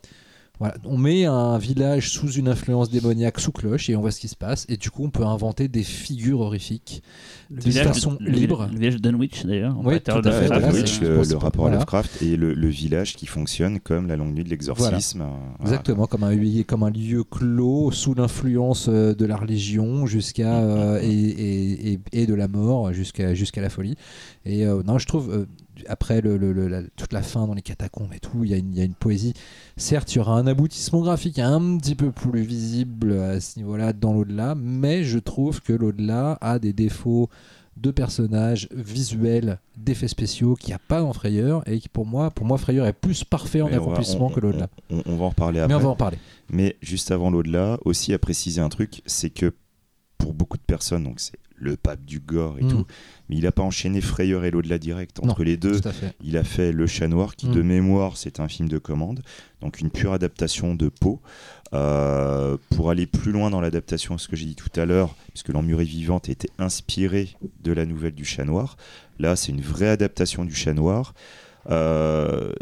voilà. 0.61 0.77
On 0.85 0.97
met 0.97 1.25
un 1.25 1.59
village 1.59 2.11
sous 2.11 2.31
une 2.31 2.47
influence 2.47 2.89
démoniaque 2.89 3.41
sous 3.41 3.51
cloche 3.51 3.91
et 3.91 3.97
on 3.97 4.01
voit 4.01 4.13
ce 4.13 4.21
qui 4.21 4.29
se 4.29 4.37
passe. 4.37 4.65
Et 4.69 4.77
du 4.77 4.89
coup, 4.89 5.03
on 5.05 5.11
peut 5.11 5.25
inventer 5.25 5.67
des 5.67 5.83
figures 5.83 6.39
horrifiques 6.43 7.03
Le 7.51 7.57
de 7.57 7.63
village 7.71 7.87
façon 7.89 8.17
libre. 8.21 8.69
Le 8.71 8.79
village 8.79 8.95
de 8.95 9.11
Dunwich 9.11 9.45
d'ailleurs. 9.45 9.77
Oui, 9.83 9.95
fait, 9.95 10.01
tout 10.03 10.13
à 10.13 10.23
de- 10.23 10.31
fait, 10.31 10.41
Ouais, 10.43 10.47
voilà, 10.47 10.69
Dunwich, 10.71 11.01
c'est- 11.01 11.05
le, 11.33 11.37
rapport 11.37 11.63
voilà. 11.63 11.75
à 11.75 11.79
Lovecraft 11.81 12.23
et 12.23 12.37
le, 12.37 12.55
le 12.55 12.69
village 12.69 13.17
qui 13.17 13.27
fonctionne 13.27 13.81
comme 13.81 14.07
la 14.07 14.15
longue 14.15 14.33
nuit 14.33 14.45
de 14.45 14.49
l'exorcisme. 14.49 15.25
voilà. 15.25 15.37
Exactement, 15.63 16.07
comme 16.07 16.23
un, 16.23 16.63
comme 16.63 16.85
un 16.85 16.91
lieu 16.91 17.25
clos 17.25 17.91
sous 17.91 18.15
l'influence 18.15 18.87
euh, 18.89 19.13
de 19.13 19.27
la 19.27 19.37
religion 19.37 20.07
jusqu'à 20.07 20.61
euh, 20.61 21.01
et, 21.03 21.09
et, 21.11 21.93
et- 21.95 22.01
et 22.13 22.27
de 22.29 22.35
la 22.35 22.47
mort 22.47 22.93
jusqu'à 22.93 23.35
jusqu'à 23.35 23.61
la 23.61 23.71
folie. 23.71 23.97
Et 24.47 24.65
euh, 24.65 24.85
non, 24.87 24.99
je 24.99 25.07
trouve 25.09 25.33
euh, 25.33 25.47
après 25.89 26.21
le, 26.21 26.37
le- 26.37 26.53
le- 26.53 26.69
la- 26.69 26.83
toute 26.97 27.13
la 27.13 27.23
fin 27.23 27.47
dans 27.47 27.55
les 27.55 27.63
catacombes 27.63 28.13
et 28.15 28.21
tout, 28.21 28.45
il 28.45 28.51
y, 28.51 28.55
a 28.55 28.57
une- 28.57 28.73
il 28.73 28.79
y 28.79 28.81
a 28.81 28.85
une 28.85 28.95
poésie. 28.95 29.35
Certes, 29.77 30.13
il 30.15 30.19
y 30.19 30.21
aura 30.21 30.39
un 30.39 30.47
aboutissement 30.47 31.01
graphique 31.03 31.39
un 31.39 31.79
petit 31.79 31.95
peu 31.95 32.11
plus 32.11 32.43
visible 32.43 33.13
à 33.19 33.41
ce 33.41 33.59
niveau-là 33.59 33.93
dans 33.93 34.13
l'au-delà, 34.13 34.55
mais 34.55 35.05
je 35.05 35.19
trouve 35.19 35.61
que 35.63 35.73
l'au-delà 35.73 36.39
a 36.41 36.59
des 36.59 36.73
défauts 36.73 37.29
de 37.77 37.91
personnages, 37.91 38.69
visuels, 38.73 39.59
d'effets 39.77 40.07
spéciaux 40.07 40.55
qu'il 40.55 40.69
n'y 40.69 40.75
a 40.75 40.79
pas 40.79 41.01
dans 41.01 41.13
Frayeur 41.13 41.67
et 41.69 41.81
qui 41.81 41.89
pour 41.89 42.07
moi, 42.07 42.31
pour 42.31 42.47
moi 42.47 42.57
Frayeur 42.57 42.87
est 42.87 42.93
plus 42.93 43.25
parfait 43.25 43.63
en 43.63 43.69
Mais 43.69 43.75
accomplissement 43.75 44.31
que 44.31 44.39
l'au-delà. 44.39 44.69
On, 44.91 45.03
on 45.07 45.17
va 45.17 45.25
en 45.25 45.29
reparler 45.31 45.59
Mais 45.59 45.65
après. 45.65 45.75
on 45.75 45.81
va 45.81 45.89
en 45.89 45.97
parler. 45.97 46.19
Mais 46.51 46.77
juste 46.83 47.11
avant 47.11 47.31
l'au-delà, 47.31 47.79
aussi 47.85 48.13
à 48.15 48.19
préciser 48.21 48.61
un 48.61 48.69
truc, 48.69 49.03
c'est 49.07 49.31
que 49.31 49.53
pour 50.19 50.35
beaucoup 50.35 50.57
de 50.57 50.63
personnes, 50.63 51.03
donc 51.03 51.19
c'est 51.19 51.35
le 51.57 51.77
pape 51.77 52.05
du 52.05 52.21
gore 52.21 52.59
et 52.61 52.65
Mm. 52.65 52.69
tout, 52.69 52.85
mais 53.29 53.37
il 53.37 53.45
n'a 53.45 53.53
pas 53.53 53.63
enchaîné 53.63 54.01
Frayeur 54.01 54.45
et 54.45 54.51
l'au-delà 54.51 54.79
direct. 54.79 55.19
Entre 55.21 55.41
Non, 55.41 55.45
les 55.45 55.57
deux, 55.57 55.81
il 56.23 56.37
a 56.37 56.45
fait 56.45 56.73
Le 56.73 56.87
Chat 56.87 57.09
Noir, 57.09 57.37
qui 57.37 57.47
Mm. 57.49 57.53
de 57.55 57.63
mémoire, 57.63 58.17
c'est 58.17 58.41
un 58.41 58.49
film 58.49 58.69
de 58.69 58.79
commande, 58.79 59.23
donc 59.61 59.81
une 59.81 59.91
pure 59.91 60.13
adaptation 60.13 60.75
de 60.75 60.89
Poe. 60.89 61.21
Euh, 61.73 62.57
pour 62.71 62.91
aller 62.91 63.07
plus 63.07 63.33
loin 63.33 63.51
dans 63.51 63.61
l'adaptation, 63.61 64.17
ce 64.17 64.29
que 64.29 64.37
j'ai 64.37 64.47
dit 64.47 64.55
tout 64.55 64.69
à 64.79 64.85
l'heure, 64.85 65.17
puisque 65.31 65.49
L'Emmurée 65.49 65.85
vivante 65.85 66.29
était 66.29 66.51
inspirée 66.59 67.31
de 67.63 67.73
la 67.73 67.85
nouvelle 67.85 68.15
du 68.15 68.25
Chat 68.25 68.45
Noir, 68.45 68.77
là 69.19 69.35
c'est 69.35 69.51
une 69.51 69.61
vraie 69.61 69.89
adaptation 69.89 70.45
du 70.45 70.55
Chat 70.55 70.73
Noir. 70.75 71.15
Euh, 71.71 72.53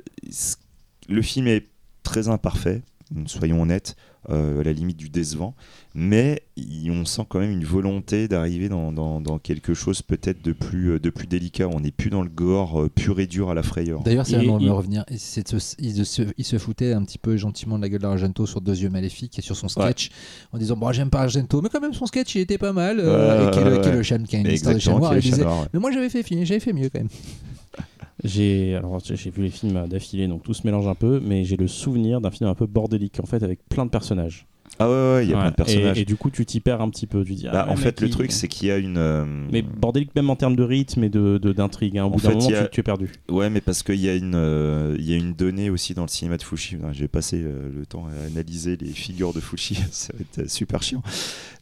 le 1.08 1.22
film 1.22 1.46
est 1.46 1.66
très 2.02 2.28
imparfait, 2.28 2.82
soyons 3.26 3.60
honnêtes, 3.60 3.96
euh, 4.30 4.60
à 4.60 4.62
la 4.62 4.72
limite 4.72 4.96
du 4.96 5.10
décevant, 5.10 5.54
mais 5.94 6.42
il- 6.56 6.90
on 6.90 7.04
sent 7.04 7.22
quand 7.28 7.38
même 7.38 7.50
une 7.50 7.64
volonté 7.64 8.28
d'arriver 8.28 8.68
dans, 8.68 8.92
dans- 8.92 9.20
dans 9.20 9.38
quelque 9.38 9.74
chose 9.74 10.02
peut-être 10.02 10.42
de 10.42 10.52
plus, 10.52 10.92
euh, 10.92 10.98
de 10.98 11.10
plus 11.10 11.26
délicat. 11.26 11.68
On 11.68 11.80
n'est 11.80 11.90
plus 11.90 12.10
dans 12.10 12.22
le 12.22 12.28
gore 12.28 12.82
euh, 12.82 12.88
pur 12.88 13.20
et 13.20 13.26
dur 13.26 13.50
à 13.50 13.54
la 13.54 13.62
frayeur. 13.62 14.02
D'ailleurs, 14.02 14.26
c'est 14.26 14.32
Et- 14.34 14.36
vraiment 14.36 14.58
de 14.58 14.64
et- 14.64 14.66
me 14.68 14.72
revenir. 14.72 15.04
et 15.08 15.18
c'est 15.18 15.52
de 15.52 15.58
se- 15.58 15.76
il, 15.78 15.94
de 15.96 16.04
se, 16.04 16.22
il 16.38 16.44
se 16.44 16.58
foutait 16.58 16.92
un 16.92 17.04
petit 17.04 17.18
peu 17.18 17.36
gentiment 17.36 17.76
de 17.76 17.82
la 17.82 17.88
gueule 17.88 18.00
d'Argento 18.00 18.46
sur 18.46 18.60
Deux 18.60 18.78
yeux 18.82 18.90
maléfiques 18.90 19.38
et 19.38 19.42
sur 19.42 19.56
son 19.56 19.68
sketch 19.68 20.10
en 20.52 20.58
disant 20.58 20.76
Bon, 20.76 20.90
j'aime 20.92 21.10
pas 21.10 21.20
Argento, 21.22 21.60
mais 21.62 21.68
quand 21.68 21.80
même 21.80 21.92
son 21.94 22.06
sketch 22.06 22.34
il 22.34 22.40
était 22.40 22.58
pas 22.58 22.72
mal. 22.72 22.98
euh, 23.00 23.42
Ouais, 23.42 23.48
et 23.48 23.50
qui 23.50 23.58
est 23.58 23.64
le, 23.64 23.70
ouais, 23.78 23.90
le 23.90 23.96
ouais. 23.98 24.02
chat- 24.02 24.18
qui 24.18 24.36
a 24.36 24.38
une 24.40 24.46
histoire 24.46 24.74
de 24.74 24.90
noir. 24.90 25.12
il 25.12 25.16
le 25.16 25.20
disait. 25.22 25.44
Mais 25.74 25.80
moi 25.80 25.90
j'avais 25.92 26.08
fait, 26.08 26.24
j'avais 26.44 26.60
fait 26.60 26.72
mieux 26.72 26.88
quand 26.88 27.00
même. 27.00 27.08
J'ai 28.24 28.76
alors 28.76 29.00
j'ai 29.04 29.16
j'ai 29.16 29.30
vu 29.30 29.42
les 29.42 29.50
films 29.50 29.86
d'affilée, 29.88 30.28
donc 30.28 30.42
tout 30.44 30.54
se 30.54 30.64
mélange 30.64 30.86
un 30.86 30.94
peu, 30.94 31.20
mais 31.24 31.44
j'ai 31.44 31.56
le 31.56 31.66
souvenir 31.66 32.20
d'un 32.20 32.30
film 32.30 32.48
un 32.48 32.54
peu 32.54 32.66
bordélique 32.66 33.18
en 33.20 33.26
fait, 33.26 33.42
avec 33.42 33.58
plein 33.68 33.84
de 33.84 33.90
personnages. 33.90 34.46
Ah 34.82 34.88
ouais, 34.90 35.14
ouais, 35.14 35.24
il 35.26 35.30
y 35.30 35.32
a 35.32 35.36
Ouais, 35.36 35.42
plein 35.42 35.50
de 35.50 35.56
personnages. 35.56 35.98
Et, 35.98 36.02
et 36.02 36.04
du 36.04 36.16
coup, 36.16 36.30
tu 36.30 36.44
t'y 36.46 36.60
perds 36.60 36.80
un 36.80 36.90
petit 36.90 37.06
peu. 37.06 37.24
Tu 37.24 37.34
dis, 37.34 37.44
Bah, 37.44 37.66
ah, 37.68 37.70
en 37.70 37.76
fait, 37.76 38.00
le 38.00 38.10
truc, 38.10 38.32
c'est 38.32 38.48
qu'il 38.48 38.68
y 38.68 38.70
a 38.70 38.78
une. 38.78 38.96
euh, 38.98 39.24
Mais 39.50 39.62
bordélique 39.62 40.14
même 40.14 40.30
en 40.30 40.36
termes 40.36 40.56
de 40.56 40.62
rythme 40.62 41.04
et 41.04 41.08
de 41.08 41.38
de- 41.38 41.52
d'intrigue. 41.52 41.98
hein. 41.98 42.04
Au 42.04 42.08
En 42.08 42.10
bout 42.10 42.20
d'un 42.20 42.30
moment, 42.34 42.48
a- 42.48 42.64
tu, 42.64 42.70
tu 42.72 42.80
es 42.80 42.82
perdu. 42.82 43.10
Ouais, 43.28 43.50
mais 43.50 43.60
parce 43.60 43.82
qu'il 43.82 43.96
y, 44.00 44.08
a 44.08 44.14
une, 44.14 44.34
euh, 44.34 44.96
y 44.98 45.12
a 45.12 45.16
une 45.16 45.34
donnée 45.34 45.70
aussi 45.70 45.94
dans 45.94 46.02
le 46.02 46.08
cinéma 46.08 46.36
de. 46.36 46.42
Enfin, 46.44 46.92
J'ai 46.92 47.08
passé 47.08 47.40
euh, 47.42 47.70
le 47.74 47.86
temps 47.86 48.06
à 48.06 48.26
analyser 48.26 48.76
les 48.76 48.92
figures 48.92 49.32
de 49.32 49.40
Fulci, 49.40 49.76
ça 49.90 50.12
va 50.12 50.20
être 50.20 50.50
super 50.50 50.82
chiant. 50.82 51.02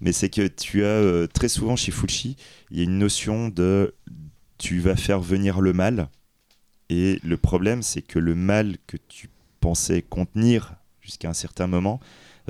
Mais 0.00 0.12
c'est 0.12 0.28
que 0.30 0.46
tu 0.48 0.82
as 0.84 0.86
euh, 0.88 1.26
très 1.26 1.48
souvent 1.48 1.76
chez 1.76 1.92
Fulci, 1.92 2.36
il 2.70 2.78
y 2.78 2.80
a 2.80 2.84
une 2.84 2.98
notion 2.98 3.48
de 3.48 3.94
tu 4.58 4.78
vas 4.80 4.96
faire 4.96 5.20
venir 5.20 5.60
le 5.60 5.72
mal. 5.72 6.08
Et 6.88 7.20
le 7.22 7.36
problème, 7.36 7.82
c'est 7.82 8.02
que 8.02 8.18
le 8.18 8.34
mal 8.34 8.76
que 8.86 8.96
tu 9.08 9.28
pensais 9.60 10.02
contenir 10.02 10.74
jusqu'à 11.00 11.28
un 11.28 11.34
certain 11.34 11.66
moment 11.66 12.00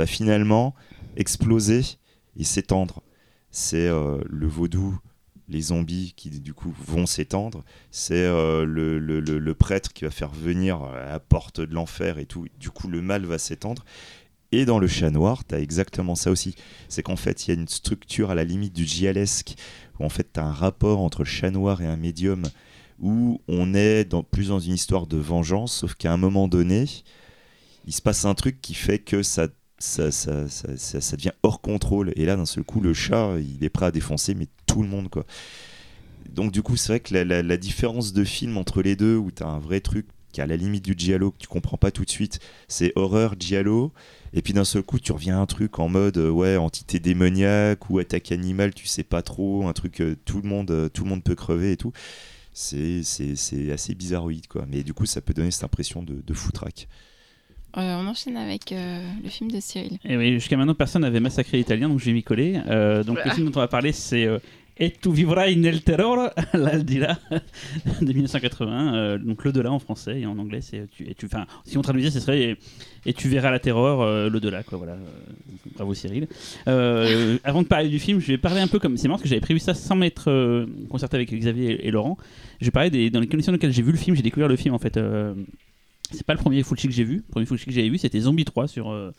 va 0.01 0.07
finalement 0.07 0.75
exploser 1.17 1.83
et 2.37 2.45
s'étendre. 2.45 3.03
C'est 3.51 3.87
euh, 3.87 4.19
le 4.27 4.47
vaudou, 4.47 4.99
les 5.49 5.61
zombies 5.61 6.15
qui 6.17 6.31
du 6.31 6.55
coup 6.55 6.73
vont 6.87 7.07
s'étendre 7.07 7.65
c'est 7.91 8.15
euh, 8.15 8.65
le, 8.65 9.55
prêtre 9.55 9.93
qui 9.93 10.05
va 10.05 10.11
faire 10.11 10.31
venir 10.31 10.83
à 10.83 11.11
la 11.11 11.21
porte 11.21 11.61
de 11.61 11.75
l'enfer 11.75 12.19
et 12.19 12.25
tout. 12.25 12.47
Du 12.59 12.71
coup, 12.71 12.89
le 12.89 13.03
mal 13.03 13.27
va 13.27 13.39
s'étendre. 13.39 13.85
Et 14.53 14.65
dans 14.65 14.79
le 14.79 14.87
chat 14.89 15.11
noir, 15.11 15.45
tu 15.47 15.55
as 15.55 15.61
exactement 15.61 16.15
ça 16.15 16.31
aussi. 16.31 16.55
C'est 16.89 17.03
qu'en 17.03 17.17
fait, 17.17 17.47
il 17.47 17.49
y 17.49 17.57
a 17.57 17.61
une 17.61 17.69
structure 17.69 18.31
à 18.31 18.35
la 18.35 18.45
limite 18.45 18.73
du 18.73 18.85
gialesque, 18.85 19.55
où 19.99 20.05
en 20.05 20.09
fait, 20.09 20.33
tu 20.33 20.41
as 20.41 20.45
un 20.45 20.53
rapport 20.53 21.01
entre 21.01 21.25
chat 21.25 21.51
noir 21.51 21.83
et 21.83 21.87
un 21.87 21.97
médium, 21.97 22.49
où 22.99 23.41
on 23.49 23.75
est 23.75 24.05
dans, 24.05 24.23
plus 24.23 24.49
dans 24.49 24.59
une 24.59 24.75
histoire 24.75 25.07
de 25.07 25.19
vengeance, 25.19 25.73
sauf 25.73 25.95
qu'à 25.95 26.13
un 26.13 26.17
moment 26.17 26.49
donné, 26.49 26.87
il 27.87 27.93
se 27.93 28.03
passe 28.03 28.25
un 28.25 28.35
truc 28.35 28.61
qui 28.61 28.75
fait 28.75 28.99
que 28.99 29.23
ça, 29.23 29.49
ça, 29.81 30.13
ça, 30.13 30.49
ça- 30.49 31.01
ça 31.01 31.17
devient 31.17 31.33
hors 31.43 31.61
contrôle. 31.61 32.13
Et 32.17 32.27
là, 32.27 32.37
d'un 32.37 32.47
seul 32.47 32.65
coup, 32.65 32.81
le 32.81 32.95
chat, 32.95 33.37
il 33.41 33.65
est 33.65 33.71
prêt 33.71 33.87
à 33.87 33.91
défoncer, 33.91 34.35
mais 34.35 34.47
tout 34.67 34.83
le 34.83 34.89
monde, 34.89 35.09
quoi. 35.09 35.27
Donc 36.29 36.53
du 36.53 36.63
coup, 36.63 36.77
c'est 36.77 36.89
vrai 36.93 37.01
que 37.01 37.15
la, 37.15 37.43
la- 37.43 37.57
différence 37.57 38.13
de 38.13 38.25
film 38.25 38.57
entre 38.57 38.83
les 38.83 38.97
deux, 38.97 39.17
où 39.17 39.31
tu 39.31 39.43
as 39.43 39.47
un 39.49 39.59
vrai 39.59 39.81
truc 39.81 40.07
qui 40.33 40.41
est 40.41 40.45
à 40.45 40.47
la 40.47 40.57
limite 40.57 40.85
du 40.85 40.95
giallo, 40.97 41.33
que 41.33 41.39
tu 41.39 41.49
comprends 41.49 41.77
pas 41.77 41.91
tout 41.91 42.05
de 42.05 42.11
suite, 42.11 42.39
c'est 42.69 42.93
horreur 42.95 43.35
giallo, 43.39 43.93
et 44.33 44.43
puis 44.43 44.53
d'un 44.53 44.65
seul 44.65 44.85
coup, 44.85 45.01
tu 45.01 45.11
reviens 45.11 45.39
à 45.39 45.41
un 45.41 45.47
truc 45.47 45.81
en 45.81 45.89
mode, 45.89 46.19
euh, 46.19 46.31
ouais, 46.31 46.57
entité 46.57 47.01
démoniaque 47.01 47.91
ou 47.91 47.99
attaque 47.99 48.31
animale, 48.31 48.73
tu 48.73 48.87
sais 48.87 49.03
pas 49.03 49.23
trop, 49.23 49.67
un 49.67 49.73
truc, 49.73 50.01
euh, 50.01 50.15
tout, 50.25 50.41
le 50.41 50.49
monde, 50.49 50.71
euh, 50.71 50.89
tout 50.89 51.03
le 51.03 51.11
monde 51.11 51.25
peut 51.25 51.35
crever 51.35 51.73
et 51.73 51.77
tout. 51.77 51.93
C'est 52.53 53.03
assez 53.73 53.95
bizarroïde, 53.95 54.47
quoi. 54.49 54.67
Mais 54.69 54.83
du 54.83 54.95
coup, 54.95 55.07
ça 55.07 55.21
peut 55.21 55.35
donner 55.35 55.51
cette 55.51 55.65
impression 55.65 56.03
de, 56.03 56.21
de 56.25 56.35
foutraque. 56.35 56.89
Euh, 57.77 57.97
on 58.01 58.07
enchaîne 58.07 58.37
avec 58.37 58.73
euh, 58.73 59.01
le 59.23 59.29
film 59.29 59.51
de 59.51 59.61
Cyril. 59.61 59.99
Et 60.05 60.17
oui, 60.17 60.33
jusqu'à 60.33 60.57
maintenant, 60.57 60.75
personne 60.75 61.03
n'avait 61.03 61.21
massacré 61.21 61.57
l'italien, 61.59 61.89
donc 61.89 62.01
je 62.01 62.07
vais 62.07 62.13
m'y 62.13 62.23
coller. 62.23 62.61
Euh, 62.69 63.05
donc 63.05 63.19
le 63.25 63.31
film 63.31 63.47
dont 63.49 63.59
on 63.59 63.63
va 63.63 63.69
parler, 63.69 63.93
c'est 63.93 64.29
Et 64.79 64.91
tu 64.91 65.13
vivrai 65.13 65.55
nel 65.55 65.83
terror, 65.83 66.31
l'Aldila, 66.55 67.19
de 68.01 68.13
1980. 68.13 68.95
euh, 68.95 69.19
donc 69.19 69.45
l'au-delà 69.45 69.71
en 69.71 69.79
français 69.79 70.21
et 70.21 70.27
en 70.27 70.39
anglais, 70.39 70.63
c'est 70.63 70.89
tu, 70.91 71.09
et 71.09 71.15
tu, 71.15 71.27
enfin, 71.27 71.47
si 71.65 71.79
on 71.79 71.83
traduisait, 71.83 72.11
ce 72.11 72.19
serait 72.19 72.41
et, 72.41 72.57
et 73.07 73.13
tu 73.13 73.29
verras 73.29 73.51
la 73.51 73.59
terreur, 73.61 74.29
l'au-delà, 74.31 74.63
quoi. 74.63 74.79
Voilà. 74.79 74.95
Euh, 74.95 74.97
bravo 75.77 75.95
Cyril. 75.95 76.27
Avant 76.67 77.63
de 77.63 77.69
parler 77.69 77.89
du 77.89 77.99
film, 78.01 78.21
je 78.21 78.27
vais 78.27 78.39
parler 78.39 78.61
un 78.61 78.69
peu 78.69 78.79
comme 78.81 78.97
c'est 78.97 79.07
marrant 79.07 79.19
parce 79.19 79.25
que 79.25 79.29
j'avais 79.29 79.41
prévu 79.41 79.61
ça 79.61 79.75
sans 79.75 79.95
m'être 79.95 80.67
concerté 80.89 81.17
avec 81.17 81.33
Xavier 81.33 81.73
et, 81.73 81.87
et 81.87 81.91
Laurent. 81.93 82.17
Je 82.61 82.65
vais 82.65 82.71
parler 82.73 82.91
des, 82.91 83.11
dans 83.11 83.21
les 83.21 83.29
conditions 83.29 83.53
dans 83.53 83.57
lesquelles 83.57 83.73
j'ai 83.73 83.83
vu 83.83 83.93
le 83.93 83.99
film, 83.99 84.17
j'ai 84.17 84.23
découvert 84.23 84.49
le 84.49 84.57
film 84.57 84.75
en 84.75 84.79
fait. 84.79 84.99
C'est 86.13 86.25
pas 86.27 86.35
le 86.35 86.39
premier 86.41 86.63
Fulci 86.63 86.87
que 86.89 86.95
j'ai 86.95 87.05
vu. 87.05 87.17
Le 87.17 87.31
premier 87.31 87.47
Fulci 87.47 87.65
que 87.67 87.73
j'avais 87.73 87.89
vu, 87.89 87.99
c'était 87.99 88.21
Zombie 88.21 88.45
3 88.45 88.69
sur, 88.69 88.91
euh, 88.91 89.13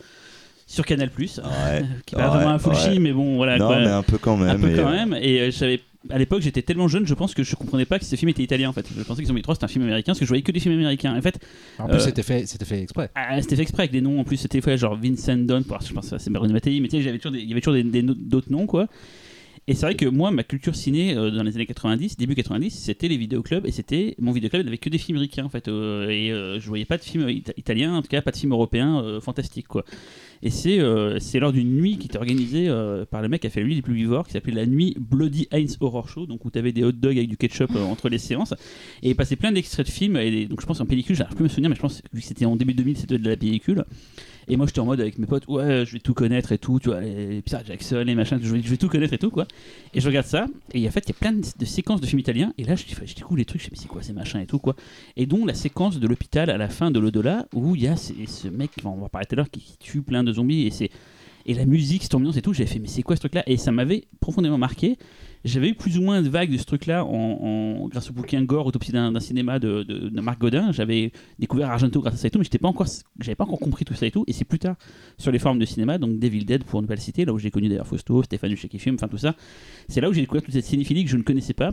sur 0.67 0.85
Canal+. 0.85 1.09
Ouais. 1.17 1.25
qui 2.05 2.15
est 2.15 2.17
pas 2.17 2.29
Ouais, 2.29 2.35
vraiment 2.37 2.49
un 2.51 2.59
Fulci, 2.59 2.89
ouais. 2.89 2.99
mais 2.99 3.11
bon, 3.13 3.35
voilà. 3.37 3.57
non, 3.57 3.67
quoi. 3.67 3.79
mais 3.79 3.87
un 3.87 4.03
peu 4.03 4.17
quand 4.17 4.37
même. 4.37 4.49
un 4.49 4.59
peu 4.59 4.67
mais, 4.67 4.75
quand 4.75 4.87
euh, 4.89 4.91
même. 5.05 5.17
Et 5.21 5.39
euh, 5.41 5.51
j'avais 5.51 5.81
à 6.09 6.17
l'époque, 6.17 6.41
j'étais 6.41 6.63
tellement 6.63 6.87
jeune, 6.87 7.05
je 7.05 7.13
pense 7.13 7.35
que 7.35 7.43
je 7.43 7.55
comprenais 7.55 7.85
pas 7.85 7.99
que 7.99 8.05
ce 8.05 8.15
film 8.15 8.29
était 8.29 8.41
italien 8.41 8.69
en 8.69 8.73
fait. 8.73 8.87
Je 8.97 9.03
pensais 9.03 9.21
que 9.21 9.27
Zombie 9.27 9.43
3 9.43 9.53
c'était 9.53 9.65
un 9.65 9.67
film 9.67 9.83
américain 9.83 10.13
parce 10.13 10.19
que 10.19 10.25
je 10.25 10.29
voyais 10.29 10.41
que 10.41 10.51
des 10.51 10.59
films 10.59 10.73
américains. 10.73 11.15
En 11.15 11.21
fait, 11.21 11.37
En 11.77 11.87
plus, 11.87 11.97
Euh, 11.97 11.99
c'était 11.99 12.23
fait, 12.23 12.47
c'était 12.47 12.65
fait 12.65 12.81
exprès. 12.81 13.11
ah, 13.13 13.39
c'était 13.39 13.55
fait 13.55 13.61
exprès 13.61 13.83
avec 13.83 13.91
des 13.91 14.01
noms 14.01 14.19
en 14.19 14.23
plus. 14.23 14.37
C'était 14.37 14.61
fait 14.61 14.79
genre 14.79 14.95
Vincent 14.99 15.37
Dunn, 15.37 15.63
pour- 15.63 15.79
je 15.79 15.93
pense 15.93 16.09
que 16.09 16.17
c'est 16.17 16.31
Bruno 16.31 16.51
Mattei, 16.53 16.79
mais 16.79 16.87
tu 16.87 16.97
sais, 16.97 17.03
j'avais 17.03 17.19
toujours 17.19 17.33
des- 17.33 17.41
il 17.41 17.49
y 17.49 17.51
avait 17.51 17.61
toujours 17.61 17.75
des- 17.83 18.01
d'autres 18.01 18.51
noms 18.51 18.65
quoi. 18.65 18.87
Et 19.67 19.75
c'est 19.75 19.85
vrai 19.85 19.95
que 19.95 20.05
moi, 20.07 20.31
ma 20.31 20.43
culture 20.43 20.75
ciné 20.75 21.15
euh, 21.15 21.29
dans 21.29 21.43
les 21.43 21.55
années 21.55 21.67
90, 21.67 22.17
début 22.17 22.33
90, 22.35 22.71
c'était 22.71 23.07
les 23.07 23.15
vidéoclubs 23.15 23.65
et 23.65 23.71
c'était 23.71 24.15
mon 24.19 24.31
vidéoclub 24.31 24.65
n'avait 24.65 24.79
que 24.79 24.89
des 24.89 24.97
films 24.97 25.19
ricains 25.19 25.45
en 25.45 25.49
fait. 25.49 25.67
euh, 25.67 26.09
et 26.09 26.31
euh, 26.31 26.59
je 26.59 26.67
voyais 26.67 26.83
pas 26.85 26.97
de 26.97 27.03
films 27.03 27.27
ita- 27.29 27.53
italiens, 27.57 27.95
en 27.95 28.01
tout 28.01 28.07
cas 28.07 28.21
pas 28.23 28.31
de 28.31 28.37
films 28.37 28.53
européens 28.53 29.01
euh, 29.03 29.21
fantastiques 29.21 29.67
quoi. 29.67 29.85
Et 30.43 30.49
c'est 30.49 30.79
c'est 31.19 31.39
lors 31.39 31.53
d'une 31.53 31.69
nuit 31.77 31.97
qui 31.99 32.07
était 32.07 32.17
organisée 32.17 32.67
par 33.11 33.21
le 33.21 33.29
mec 33.29 33.41
qui 33.41 33.47
a 33.47 33.51
fait 33.51 33.59
la 33.61 33.67
nuit 33.67 33.75
des 33.75 33.83
plus 33.83 33.93
vivants, 33.93 34.23
qui 34.23 34.31
s'appelait 34.31 34.53
la 34.55 34.65
nuit 34.65 34.95
Bloody 34.99 35.47
Heinz 35.51 35.77
Horror 35.79 36.09
Show, 36.09 36.25
donc 36.25 36.43
où 36.45 36.49
tu 36.49 36.57
avais 36.57 36.71
des 36.71 36.83
hot 36.83 36.93
dogs 36.93 37.15
avec 37.15 37.29
du 37.29 37.37
ketchup 37.37 37.69
entre 37.75 38.09
les 38.09 38.17
séances. 38.17 38.55
Et 39.03 39.11
il 39.11 39.15
passait 39.15 39.35
plein 39.35 39.51
d'extraits 39.51 39.85
de 39.85 39.91
films, 39.91 40.17
et 40.17 40.47
donc 40.47 40.59
je 40.59 40.65
pense 40.65 40.81
en 40.81 40.87
pellicule, 40.87 41.15
j'arrive 41.15 41.35
plus 41.35 41.43
à 41.43 41.45
me 41.45 41.49
souvenir, 41.49 41.69
mais 41.69 41.75
je 41.75 41.81
pense 41.81 42.01
vu 42.11 42.21
que 42.21 42.27
c'était 42.27 42.45
en 42.45 42.55
début 42.55 42.73
2000, 42.73 42.97
c'était 42.97 43.19
de 43.19 43.29
la 43.29 43.37
pellicule. 43.37 43.85
Et 44.51 44.57
moi 44.57 44.65
j'étais 44.67 44.81
en 44.81 44.85
mode 44.85 44.99
avec 44.99 45.17
mes 45.17 45.27
potes, 45.27 45.47
ouais, 45.47 45.85
je 45.85 45.93
vais 45.93 45.99
tout 45.99 46.13
connaître 46.13 46.51
et 46.51 46.57
tout, 46.57 46.77
tu 46.77 46.89
vois, 46.89 46.99
les 46.99 47.41
Peter 47.41 47.59
Jackson, 47.65 48.03
les 48.05 48.15
machins, 48.15 48.37
je 48.43 48.53
vais, 48.53 48.75
tout 48.75 48.89
connaître 48.89 49.13
et 49.13 49.17
tout 49.17 49.31
quoi. 49.31 49.47
Et 49.93 50.01
je 50.01 50.05
regarde 50.05 50.25
ça, 50.25 50.45
et 50.73 50.85
en 50.85 50.91
fait 50.91 51.05
il 51.05 51.13
y 51.13 51.15
a 51.15 51.17
plein 51.17 51.31
de, 51.31 51.65
séquences 51.65 52.01
de 52.01 52.05
films 52.05 52.19
italiens, 52.19 52.53
et 52.57 52.65
là 52.65 52.75
je, 52.75 52.83
je 52.83 53.15
découvre 53.15 53.37
les 53.37 53.45
trucs, 53.45 53.61
je 53.61 53.67
dis, 53.67 53.71
mais 53.71 53.81
c'est 53.81 53.87
quoi 53.87 54.03
ces 54.03 54.11
machins 54.11 54.41
et 54.41 54.45
tout 54.45 54.59
quoi. 54.59 54.75
Et 55.15 55.25
dont 55.25 55.45
la 55.45 55.53
séquence 55.53 56.01
de 56.01 56.05
l'hôpital 56.05 56.49
à 56.49 56.57
la 56.57 56.67
fin 56.67 56.91
de 56.91 56.99
l'au-delà, 56.99 57.47
où 57.53 57.77
il 57.77 57.83
y 57.83 57.87
a 57.87 57.95
ce 57.95 58.49
mec, 58.49 58.71
on 58.83 58.97
va 58.97 59.05
en 59.05 59.07
parler 59.07 59.25
tout 59.25 59.35
à 59.35 59.37
l'heure, 59.37 59.49
qui, 59.49 59.77
tue 59.79 60.01
plein 60.01 60.21
de 60.21 60.33
zombies, 60.33 60.67
et 60.67 60.71
c'est 60.71 60.89
et 61.45 61.53
la 61.53 61.65
musique, 61.65 62.03
cette 62.03 62.13
ambiance 62.13 62.37
et 62.37 62.41
tout, 62.41 62.53
j'avais 62.53 62.69
fait, 62.69 62.79
mais 62.79 62.87
c'est 62.87 63.03
quoi 63.03 63.15
ce 63.15 63.21
truc-là? 63.21 63.43
Et 63.47 63.57
ça 63.57 63.71
m'avait 63.71 64.03
profondément 64.19 64.57
marqué. 64.57 64.97
J'avais 65.43 65.69
eu 65.69 65.73
plus 65.73 65.97
ou 65.97 66.01
moins 66.03 66.21
de 66.21 66.29
vagues 66.29 66.51
de 66.51 66.57
ce 66.57 66.65
truc-là 66.65 67.03
en, 67.03 67.87
grâce 67.87 68.09
au 68.09 68.13
bouquin 68.13 68.43
Gore, 68.43 68.67
Autopsie 68.67 68.91
d'un 68.91 69.19
cinéma 69.19 69.57
de, 69.59 69.83
de- 69.83 70.09
de 70.09 70.21
Marc 70.21 70.39
Godin. 70.39 70.71
J'avais 70.71 71.11
découvert 71.39 71.69
Argento 71.71 71.99
grâce 71.99 72.13
à 72.13 72.17
ça 72.17 72.27
et 72.27 72.31
tout, 72.31 72.37
mais 72.37 72.43
j'étais 72.43 72.59
pas 72.59 72.67
encore, 72.67 72.87
j'avais 73.19 73.35
pas 73.35 73.43
encore 73.45 73.59
compris 73.59 73.83
tout 73.83 73.93
ça 73.95 74.05
et 74.05 74.11
tout. 74.11 74.23
Et 74.27 74.33
c'est 74.33 74.45
plus 74.45 74.59
tard 74.59 74.75
sur 75.17 75.31
les 75.31 75.39
formes 75.39 75.57
de 75.59 75.65
cinéma, 75.65 75.97
donc 75.97 76.19
Devil 76.19 76.45
Dead 76.45 76.63
pour 76.63 76.81
ne 76.81 76.87
pas 76.87 76.95
le 76.95 76.99
citer, 77.01 77.25
là 77.25 77.33
où 77.33 77.39
j'ai 77.39 77.49
connu 77.51 77.69
d'ailleurs 77.69 77.87
Fausto, 77.87 78.21
Stéphane 78.23 78.51
Duché 78.51 78.67
qui 78.69 78.77
filme, 78.77 78.95
enfin 78.95 79.07
tout 79.07 79.17
ça. 79.17 79.35
C'est 79.87 79.99
là 80.01 80.09
où 80.09 80.13
j'ai 80.13 80.21
découvert 80.21 80.43
toute 80.43 80.53
cette 80.53 80.65
cinéphilie 80.65 81.03
que 81.05 81.09
je 81.09 81.17
ne 81.17 81.23
connaissais 81.23 81.53
pas 81.53 81.71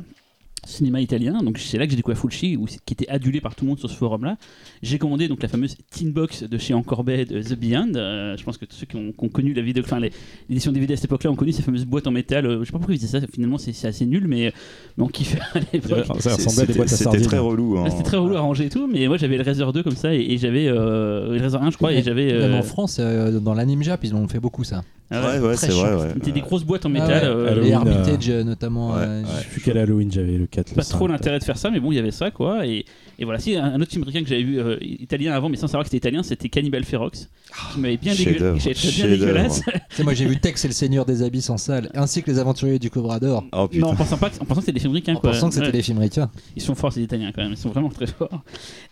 cinéma 0.66 1.00
italien 1.00 1.40
donc 1.42 1.58
c'est 1.58 1.78
là 1.78 1.84
que 1.86 1.90
j'ai 1.90 1.96
découvert 1.96 2.18
Fulci 2.18 2.58
qui 2.84 2.94
était 2.94 3.08
adulé 3.08 3.40
par 3.40 3.54
tout 3.54 3.64
le 3.64 3.68
monde 3.70 3.78
sur 3.78 3.88
ce 3.88 3.94
forum 3.94 4.24
là 4.24 4.36
j'ai 4.82 4.98
commandé 4.98 5.28
donc 5.28 5.42
la 5.42 5.48
fameuse 5.48 5.76
Teen 5.90 6.12
Box 6.12 6.42
de 6.44 6.58
chez 6.58 6.74
Encorbet 6.74 7.24
de 7.24 7.40
The 7.42 7.54
Beyond 7.58 7.92
Euh, 7.94 8.36
je 8.36 8.44
pense 8.44 8.58
que 8.58 8.64
tous 8.64 8.76
ceux 8.76 8.86
qui 8.86 8.96
ont, 8.96 9.12
qui 9.12 9.24
ont 9.24 9.28
connu 9.28 9.52
la 9.54 9.62
vidéo 9.62 9.82
enfin 9.84 10.00
les- 10.00 10.12
l'édition 10.48 10.72
DVD 10.72 10.92
à 10.94 10.96
cette 10.96 11.06
époque 11.06 11.24
là 11.24 11.30
ont 11.30 11.36
connu 11.36 11.52
ces 11.52 11.62
fameuses 11.62 11.84
boîtes 11.86 12.06
en 12.06 12.10
métal 12.10 12.46
Euh, 12.46 12.60
je 12.60 12.64
sais 12.66 12.72
pas 12.72 12.78
pourquoi 12.78 12.94
ils 12.94 13.00
faisaient 13.00 13.20
ça 13.20 13.26
finalement 13.32 13.58
c'est 13.58 13.86
assez 13.86 14.04
nul 14.06 14.26
mais, 14.28 14.52
mais 14.96 15.04
on 15.04 15.08
kiffait 15.08 15.38
à 15.54 15.58
l'époque 15.72 16.06
Ça 16.20 16.34
ressemblait 16.34 16.62
à 16.62 16.66
des 16.66 16.72
C'était 16.72 16.72
boîtes 16.74 16.92
à 16.92 16.96
c'était 16.96 17.20
très 17.20 17.38
relou. 17.38 17.78
hein. 17.78 17.84
Ah, 17.86 17.90
c'était 17.90 18.02
très 18.02 18.16
relou 18.16 18.36
à 18.36 18.40
ranger 18.40 18.66
et 18.66 18.70
tout 18.70 18.86
mais 18.86 19.06
moi 19.08 19.16
j'avais 19.16 19.36
le 19.38 19.42
Razer 19.44 19.72
2 19.72 19.82
comme 19.82 19.96
ça 19.96 20.14
et, 20.14 20.18
et 20.20 20.38
j'avais 20.38 20.66
euh, 20.68 21.34
le 21.34 21.40
Razer 21.40 21.62
1 21.62 21.70
je 21.70 21.76
crois 21.76 21.92
et 21.92 22.02
j'avais 22.02 22.26
Même 22.32 22.52
euh, 22.52 22.58
en 22.58 22.62
France, 22.62 22.98
euh, 23.00 23.38
dans 23.40 23.54
l'anime 23.54 23.82
Jap, 23.82 24.00
ils 24.04 24.14
ont 24.14 24.26
fait 24.28 24.40
beaucoup 24.40 24.64
ça. 24.64 24.82
Ah 25.10 25.26
Ouais, 25.26 25.38
ouais, 25.38 25.56
c'est 25.56 25.70
vrai. 25.70 25.94
ouais. 25.94 26.10
C'était 26.14 26.32
des 26.32 26.40
grosses 26.42 26.64
boîtes 26.64 26.84
en 26.84 26.90
Ah 26.90 26.92
métal. 26.92 27.22
ouais. 27.22 27.28
euh, 27.28 27.64
Et 27.64 27.72
euh, 27.72 27.76
Armitage 27.76 28.28
euh, 28.28 28.44
notamment. 28.44 28.90
Ouais, 28.90 28.96
euh, 29.00 29.22
ouais. 29.22 29.28
Je 29.38 29.42
sais 29.44 29.48
plus 29.48 29.60
quel 29.62 29.78
Halloween 29.78 30.12
j'avais, 30.12 30.36
le 30.36 30.46
4, 30.58 30.70
le 30.70 30.76
pas 30.76 30.82
5. 30.82 30.96
trop 30.96 31.06
l'intérêt 31.08 31.38
de 31.38 31.44
faire 31.44 31.58
ça, 31.58 31.70
mais 31.70 31.80
bon, 31.80 31.92
il 31.92 31.96
y 31.96 31.98
avait 31.98 32.10
ça, 32.10 32.30
quoi. 32.30 32.66
Et, 32.66 32.84
et 33.18 33.24
voilà, 33.24 33.38
si 33.40 33.56
un 33.56 33.64
un 33.64 33.80
autre 33.80 33.90
film 33.90 34.02
américain 34.02 34.22
que 34.22 34.28
j'avais 34.28 34.42
vu 34.42 34.58
euh, 34.60 34.76
italien 34.80 35.32
avant, 35.32 35.48
mais 35.48 35.56
sans 35.56 35.66
savoir 35.66 35.82
que 35.84 35.88
c'était 35.90 35.98
italien, 36.08 36.22
c'était 36.22 36.48
Cannibal 36.48 36.84
Ferox, 36.84 37.28
qui 37.72 37.80
m'avait 37.80 37.96
bien, 37.96 38.12
dégueu- 38.14 38.54
bien 38.54 39.06
dégueulasse. 39.08 39.62
Tu 39.64 39.96
sais, 39.96 40.04
moi 40.04 40.14
j'ai 40.14 40.26
vu 40.26 40.38
Tex 40.38 40.64
et 40.64 40.68
le 40.68 40.74
Seigneur 40.74 41.04
des 41.04 41.22
Abysses 41.22 41.50
en 41.50 41.56
salle, 41.58 41.90
ainsi 41.94 42.22
que 42.22 42.30
les 42.30 42.38
Aventuriers 42.38 42.78
du 42.78 42.90
Cobra 42.90 43.18
d'Or. 43.20 43.44
Oh 43.52 43.68
non, 43.74 43.88
en 43.88 43.96
pensant, 43.96 44.16
pas 44.18 44.30
que, 44.30 44.36
en 44.40 44.44
pensant 44.44 44.60
que 44.60 44.66
c'était 44.66 44.72
des 44.72 44.80
films 44.80 44.92
américains, 44.92 45.14
En 45.14 45.20
quoi. 45.20 45.30
pensant 45.32 45.48
que 45.48 45.54
c'était 45.54 45.66
Ouais. 45.66 45.72
des 45.72 45.82
films 45.82 45.98
ricains. 45.98 46.30
Ils 46.56 46.62
sont 46.62 46.74
forts, 46.74 46.92
ces 46.92 47.02
Italiens, 47.02 47.32
quand 47.34 47.42
même. 47.42 47.52
Ils 47.52 47.56
sont 47.58 47.70
vraiment 47.70 47.88
très 47.88 48.06
forts. 48.06 48.42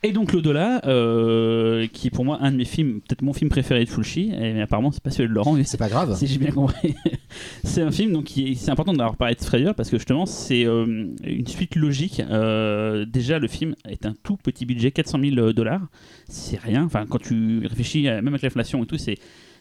Et 0.03 0.13
donc, 0.13 0.33
l'au-delà, 0.33 0.81
euh, 0.87 1.87
qui 1.93 2.09
est 2.09 2.11
pour 2.11 2.25
moi 2.25 2.39
un 2.43 2.51
de 2.53 2.57
mes 2.57 2.65
films, 2.65 3.01
peut-être 3.01 3.23
mon 3.23 3.33
film 3.33 3.49
préféré 3.51 3.85
de 3.85 3.89
Fulci, 3.89 4.33
et, 4.33 4.53
mais 4.53 4.63
apparemment, 4.63 4.91
c'est 4.93 5.03
pas 5.03 5.11
celui 5.11 5.29
de 5.29 5.35
Laurent, 5.35 5.53
mais 5.55 5.65
C'est 5.65 5.77
pas 5.77 5.89
grave. 5.89 6.17
si 6.19 6.27
j'ai 6.27 6.39
bien 6.39 6.51
compris. 6.51 6.95
c'est 7.65 7.83
un 7.83 7.91
film 7.91 8.13
donc 8.13 8.25
qui 8.25 8.49
est- 8.53 8.55
c'est 8.55 8.71
important 8.71 8.93
d'avoir 8.93 9.17
parlé 9.17 9.35
de 9.35 9.41
Frayeur 9.45 9.75
parce 9.75 9.91
que 9.91 9.99
justement 9.99 10.27
c'est 10.27 10.65
euh, 10.65 11.07
une 11.25 11.47
suite 11.47 11.77
logique. 11.77 12.23
Euh, 12.31 13.05
déjà 13.05 13.39
le 13.39 13.49
film 13.49 13.75
est 13.89 14.07
un 14.07 14.15
tout 14.23 14.36
petit 14.36 14.67
budget, 14.67 14.91
400 14.91 15.19
000 15.35 15.53
dollars, 15.53 15.86
c'est 16.28 16.59
rien. 16.59 16.85
Enfin 16.85 17.07
quand 17.09 17.19
tu 17.23 17.61
réfléchis, 17.67 18.09
à- 18.09 18.17
même 18.23 18.28
avec 18.35 18.43
l'inflation 18.43 18.83
et 18.83 18.86
tout, 18.86 18.99
c'est 18.99 19.17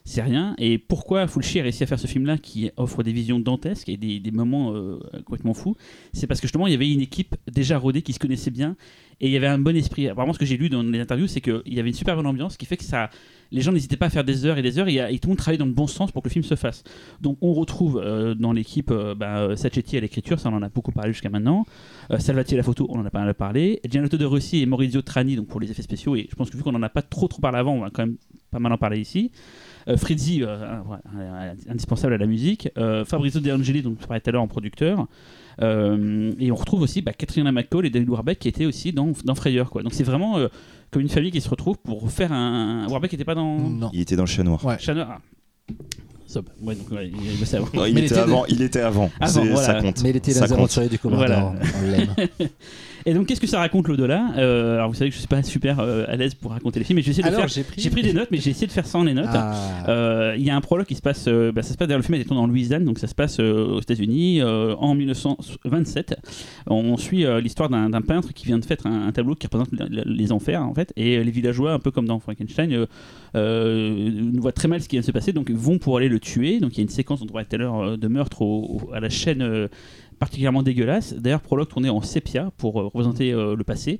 c'est 0.08 0.22
rien. 0.22 0.54
Et 0.60 0.78
pourquoi 0.78 1.28
Fulci 1.28 1.60
a 1.60 1.64
réussi 1.64 1.84
à 1.84 1.88
faire 1.88 2.00
ce 2.00 2.06
film-là 2.06 2.38
qui 2.38 2.70
offre 2.78 3.02
des 3.02 3.12
visions 3.12 3.40
dantesques 3.40 3.90
et 3.90 3.98
des, 3.98 4.32
moments 4.32 4.74
euh, 4.74 5.00
complètement 5.26 5.56
fous 5.56 5.76
C'est 6.14 6.28
parce 6.28 6.40
que 6.40 6.46
justement 6.46 6.68
il 6.68 6.72
y 6.72 6.76
avait 6.76 6.90
une 6.90 7.02
équipe 7.02 7.36
déjà 7.52 7.80
rodée 7.80 8.04
qui 8.04 8.14
se 8.14 8.20
connaissait 8.20 8.52
bien 8.52 8.76
et 9.20 9.28
il 9.28 9.32
y 9.32 9.38
avait 9.38 9.48
un 9.48 9.58
bon 9.58 9.76
esprit. 9.76 10.08
Apparemment 10.08 10.34
ce 10.34 10.40
que 10.40 10.46
j'ai 10.46 10.58
lu 10.58 10.70
dans 10.70 10.84
les 10.84 11.00
interviews 11.00 11.26
c'est 11.26 11.42
qu'il 11.42 11.62
y 11.66 11.80
avait 11.80 11.90
une 11.90 11.96
super 11.96 12.16
bonne 12.16 12.28
ambiance 12.28 12.54
ce 12.54 12.58
qui 12.60 12.68
fait 12.68 12.78
que 12.78 12.84
ça 12.84 13.10
les 13.52 13.62
gens 13.62 13.72
n'hésitaient 13.72 13.98
pas 13.98 14.08
à 14.08 14.10
faire 14.12 14.24
des 14.24 14.46
heures 14.46 14.60
et 14.60 14.62
des 14.62 14.78
heures 14.78 14.88
et, 14.88 14.98
et 14.98 15.18
tout 15.18 15.28
le 15.28 15.32
monde 15.32 15.38
travaillait 15.38 15.58
dans 15.58 15.66
le 15.66 15.72
bon 15.72 15.88
sens 15.88 16.12
pour 16.12 16.22
que 16.22 16.30
le 16.30 16.34
film 16.34 16.44
se 16.44 16.56
fasse. 16.56 16.84
Donc 17.22 17.38
on 17.42 17.54
retrouve 17.54 18.00
euh, 18.04 18.36
dans 18.36 18.54
l'équipe 18.54 18.92
euh, 18.92 19.16
bah, 19.16 19.56
Sacchetti 19.56 19.98
à 19.98 20.02
l'écriture, 20.02 20.40
ça 20.40 20.50
on 20.50 20.54
en 20.54 20.62
a 20.62 20.70
beaucoup 20.70 20.92
parlé 20.92 21.14
jusqu'à 21.14 21.30
maintenant. 21.30 21.66
Salvati 22.20 22.54
à 22.54 22.58
la 22.58 22.64
photo, 22.64 22.86
on 22.90 23.00
en 23.00 23.06
a 23.06 23.10
pas 23.10 23.24
mal 23.24 23.34
parlé. 23.34 23.82
Gianotto 23.90 24.18
de 24.18 24.26
Rossi 24.26 24.62
et 24.62 24.66
Maurizio 24.68 25.02
Trani 25.02 25.36
donc 25.36 25.48
pour 25.48 25.60
les 25.60 25.72
effets 25.72 25.82
spéciaux 25.82 26.16
et 26.16 26.28
je 26.30 26.36
pense 26.36 26.52
que 26.52 26.58
vu 26.58 26.64
qu'on 26.64 26.76
en 26.76 26.84
a 26.84 26.90
pas 26.90 27.02
trop 27.02 27.28
trop 27.28 27.42
parlé 27.42 27.58
avant, 27.58 27.74
on 27.74 27.82
va 27.82 27.90
quand 27.90 28.06
même 28.06 28.18
pas 28.52 28.60
mal 28.60 28.72
en 28.72 28.78
parler 28.78 29.00
ici. 29.00 29.32
Euh, 29.88 29.98
Frizzi, 29.98 30.42
euh, 30.44 30.84
indispensable 31.70 32.14
à 32.14 32.18
la 32.18 32.26
musique. 32.26 32.70
Euh, 32.78 33.06
Fabrizio 33.06 33.40
De 33.40 33.52
Angeli, 33.52 33.82
donc 33.82 33.98
je 34.02 34.06
parlais 34.08 34.20
tout 34.20 34.30
à 34.30 34.34
l'heure 34.34 34.42
en 34.42 34.48
producteur. 34.48 35.08
Euh, 35.62 36.34
et 36.40 36.52
on 36.52 36.56
retrouve 36.56 36.82
aussi 36.82 37.02
bah, 37.02 37.14
Katrina 37.14 37.52
McCall 37.52 37.86
et 37.86 37.90
David 37.90 38.10
Warbeck 38.10 38.40
qui 38.40 38.48
étaient 38.48 38.66
aussi 38.66 38.92
dans, 38.92 39.12
dans 39.24 39.36
Frayeur. 39.36 39.70
Quoi. 39.70 39.84
Donc 39.84 39.94
c'est 39.94 40.04
vraiment 40.04 40.38
euh, 40.38 40.48
comme 40.92 41.02
une 41.02 41.10
famille 41.10 41.32
qui 41.32 41.40
se 41.42 41.50
retrouve 41.50 41.78
pour 41.78 42.10
faire 42.12 42.32
un. 42.32 42.88
Warbeck 42.90 43.12
n'était 43.12 43.24
pas 43.26 43.36
dans. 43.36 43.58
Non. 43.58 43.90
Il 43.94 44.02
était 44.02 44.16
dans 44.16 44.24
le 44.24 44.28
chat 44.28 44.44
noir. 44.44 44.64
Ouais. 44.66 44.78
Chandler. 44.80 45.06
Ah. 45.08 45.20
Sob. 46.28 46.50
Ouais, 46.62 46.76
donc 46.76 46.90
ouais, 46.92 47.10
il 47.10 47.40
bossait 47.40 47.58
avant. 47.58 47.68
Non, 47.74 47.86
il, 47.86 47.94
Mais 47.94 48.02
il 48.02 48.06
était 48.06 48.16
était 48.16 48.22
avant, 48.22 48.46
il 48.48 48.62
était 48.62 48.80
avant. 48.82 49.12
Avant, 49.20 49.44
C'est- 49.44 49.48
voilà. 49.50 49.66
Ça 49.68 49.82
compte. 49.82 50.02
Mais 50.04 50.10
il 50.10 50.16
était 50.18 50.34
compte. 50.34 50.52
Aventuriers 50.52 50.90
du 50.90 51.00
Cobra 51.00 51.18
Voilà. 51.18 51.54
Et 53.08 53.14
donc 53.14 53.28
qu'est-ce 53.28 53.40
que 53.42 53.46
ça 53.48 53.60
raconte 53.60 53.88
l'au-delà? 53.88 54.32
Euh, 54.38 54.76
Alors 54.78 54.88
vous 54.90 54.96
savez 54.96 55.10
que 55.12 55.14
je 55.16 55.20
suis 55.20 55.28
pas 55.28 55.44
super 55.44 55.80
euh, 55.80 56.06
à 56.08 56.16
l'aise 56.16 56.34
pour 56.34 56.52
raconter 56.52 56.80
les 56.80 56.86
films, 56.86 56.96
mais 56.98 57.02
je 57.04 57.08
vais 57.08 57.12
essayer 57.12 57.24
de 57.24 57.28
Alors 57.28 57.42
faire. 57.42 57.50
j'ai 57.50 57.64
pris. 57.64 57.80
J'ai 57.82 57.90
pris 57.92 58.02
des 58.02 58.14
notes, 58.14 58.30
mais 58.32 58.40
j'ai 58.40 58.50
essayé 58.50 58.66
de 58.66 58.72
faire 58.72 58.86
ça 58.88 58.98
en 58.98 59.04
les 59.04 59.14
notes. 59.14 59.28
Ah. 59.30 59.88
Euh, 59.90 60.36
Il 60.38 60.44
y 60.44 60.50
a 60.50 60.56
un 60.56 60.62
prologue 60.62 60.88
qui 60.88 60.96
se 60.96 61.02
passe, 61.04 61.28
bah, 61.28 61.62
ça 61.62 61.74
se 61.74 61.78
passe 61.78 61.88
derrière 61.88 61.98
le 62.00 62.04
film 62.04 62.20
est 62.20 62.24
tourné 62.26 62.42
en 62.42 62.48
Louisiane, 62.48 62.84
donc 62.84 62.98
ça 62.98 63.06
se 63.08 63.14
passe 63.16 63.40
aux 63.40 63.80
États-Unis 63.80 64.42
en 64.44 64.96
1927. 64.96 66.16
On 66.68 66.98
suit 66.98 67.26
l'histoire 67.42 67.70
d'un 67.70 68.02
peintre 68.02 68.34
qui 68.34 68.46
vient 68.48 68.58
de 68.60 68.66
faire 68.66 68.78
un, 68.86 69.08
un 69.08 69.12
tableau 69.12 69.36
qui 69.36 69.46
représente 69.48 69.72
le- 69.72 69.88
le- 69.88 70.04
les 70.12 70.32
enfers 70.32 70.64
en 70.64 70.74
fait, 70.74 70.92
et 70.96 71.24
les 71.24 71.32
villageois, 71.32 71.74
un 71.74 71.80
peu 71.80 71.92
comme 71.92 72.08
dans 72.08 72.20
Frankenstein, 72.20 72.88
ne 73.36 74.40
voient 74.40 74.52
très 74.52 74.68
mal 74.68 74.82
ce 74.82 74.88
qui 74.90 74.96
vient 74.96 75.02
de 75.02 75.06
se 75.06 75.12
passer, 75.12 75.32
donc 75.34 75.48
ils 75.50 75.56
vont 75.56 75.78
pour 75.78 75.98
aller 75.98 76.10
le 76.10 76.20
tuer. 76.20 76.60
Donc 76.60 76.74
il 76.74 76.78
y 76.78 76.80
a 76.82 76.84
une 76.84 76.90
séquence 76.90 77.22
on 77.22 77.26
parlait 77.28 77.46
tout 77.46 77.56
à 77.56 77.60
l'heure 77.60 77.98
de 77.98 78.08
meurtre 78.08 78.42
au- 78.42 78.82
au- 78.88 78.94
à 78.94 79.00
la 79.00 79.10
chaîne 79.10 79.68
particulièrement 80.20 80.64
dégueulasse. 80.64 81.14
D'ailleurs, 81.14 81.42
prologue 81.42 81.68
tourné 81.68 81.90
en 81.90 82.02
sépia 82.02 82.52
pour 82.58 82.80
euh, 82.80 82.86
représenter 82.86 83.32
euh, 83.34 83.56
le 83.56 83.64
passé. 83.64 83.98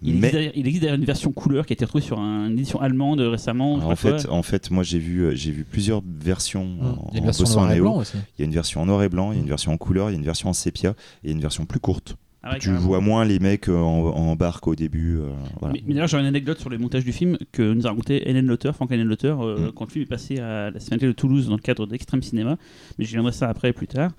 Il, 0.00 0.10
Mais- 0.14 0.28
existe 0.28 0.34
d'ailleurs- 0.34 0.52
il 0.54 0.66
existe 0.66 0.82
d'ailleurs 0.82 0.98
une 0.98 1.04
version 1.04 1.32
couleur 1.32 1.66
qui 1.66 1.72
a 1.72 1.74
été 1.74 1.84
retrouvée 1.84 2.04
sur 2.04 2.20
un- 2.20 2.46
une 2.46 2.52
édition 2.58 2.80
allemande 2.80 3.18
récemment. 3.20 3.78
sais 3.78 3.82
En 3.84 3.86
quoi. 3.88 3.96
fait, 3.96 4.28
en 4.28 4.42
fait, 4.42 4.70
moi 4.70 4.84
j'ai 4.84 5.00
vu, 5.00 5.22
euh, 5.22 5.34
j'ai 5.34 5.50
vu 5.50 5.64
plusieurs 5.64 6.02
versions 6.06 6.62
en, 6.80 7.08
Il 7.10 7.14
y 7.14 7.16
a 7.16 7.18
une 7.18 7.22
en 7.22 7.24
version 7.26 7.44
bossant 7.44 7.60
noir 7.60 7.66
en 7.66 7.70
et 7.72 7.74
néo. 7.74 7.82
blanc 7.84 7.96
aussi. 7.96 8.16
Il 8.38 8.40
y 8.40 8.42
a 8.42 8.44
une 8.44 8.52
version 8.54 8.80
en 8.82 8.86
noir 8.86 9.02
et 9.02 9.08
blanc, 9.08 9.32
il 9.32 9.36
y 9.36 9.38
a 9.38 9.42
une 9.42 9.48
version 9.48 9.72
en 9.72 9.76
couleur, 9.76 10.10
il 10.10 10.12
y 10.12 10.16
a 10.16 10.18
une 10.18 10.24
version 10.24 10.48
en 10.48 10.52
sépia 10.52 10.94
et 11.24 11.32
une 11.32 11.40
version 11.40 11.64
plus 11.66 11.80
courte. 11.80 12.16
Ah 12.44 12.52
ouais, 12.52 12.58
tu 12.60 12.68
carrément. 12.68 12.86
vois 12.86 13.00
moins 13.00 13.24
les 13.24 13.40
mecs 13.40 13.68
en, 13.68 13.74
en 13.74 14.36
barque 14.36 14.68
au 14.68 14.76
début. 14.76 15.16
euh, 15.18 15.30
voilà. 15.58 15.72
Mais, 15.74 15.82
mais 15.84 15.94
d'ailleurs, 15.94 16.06
j'aurais 16.06 16.22
une 16.22 16.28
anecdote 16.28 16.60
sur 16.60 16.70
le 16.70 16.78
montage 16.78 17.04
du 17.04 17.10
film 17.12 17.36
que 17.50 17.72
nous 17.74 17.84
a 17.84 17.90
raconté 17.90 18.30
Hélène 18.30 18.46
Lauter, 18.46 18.70
Franck 18.72 18.92
Hélène 18.92 19.08
Lauter, 19.08 19.34
euh, 19.40 19.66
Mm. 19.68 19.72
quand 19.72 19.84
le 19.86 19.90
film 19.90 20.04
est 20.04 20.06
passé 20.06 20.38
à 20.38 20.70
la 20.70 20.78
Cinémathèque 20.78 21.08
de 21.08 21.12
Toulouse 21.14 21.48
dans 21.48 21.56
le 21.56 21.60
cadre 21.60 21.86
d'Extrême 21.88 22.22
Cinéma. 22.22 22.56
Mais 22.96 23.04
je 23.04 23.10
viendrai 23.10 23.32
ça 23.32 23.48
après, 23.48 23.72
plus 23.72 23.88
tard. 23.88 24.12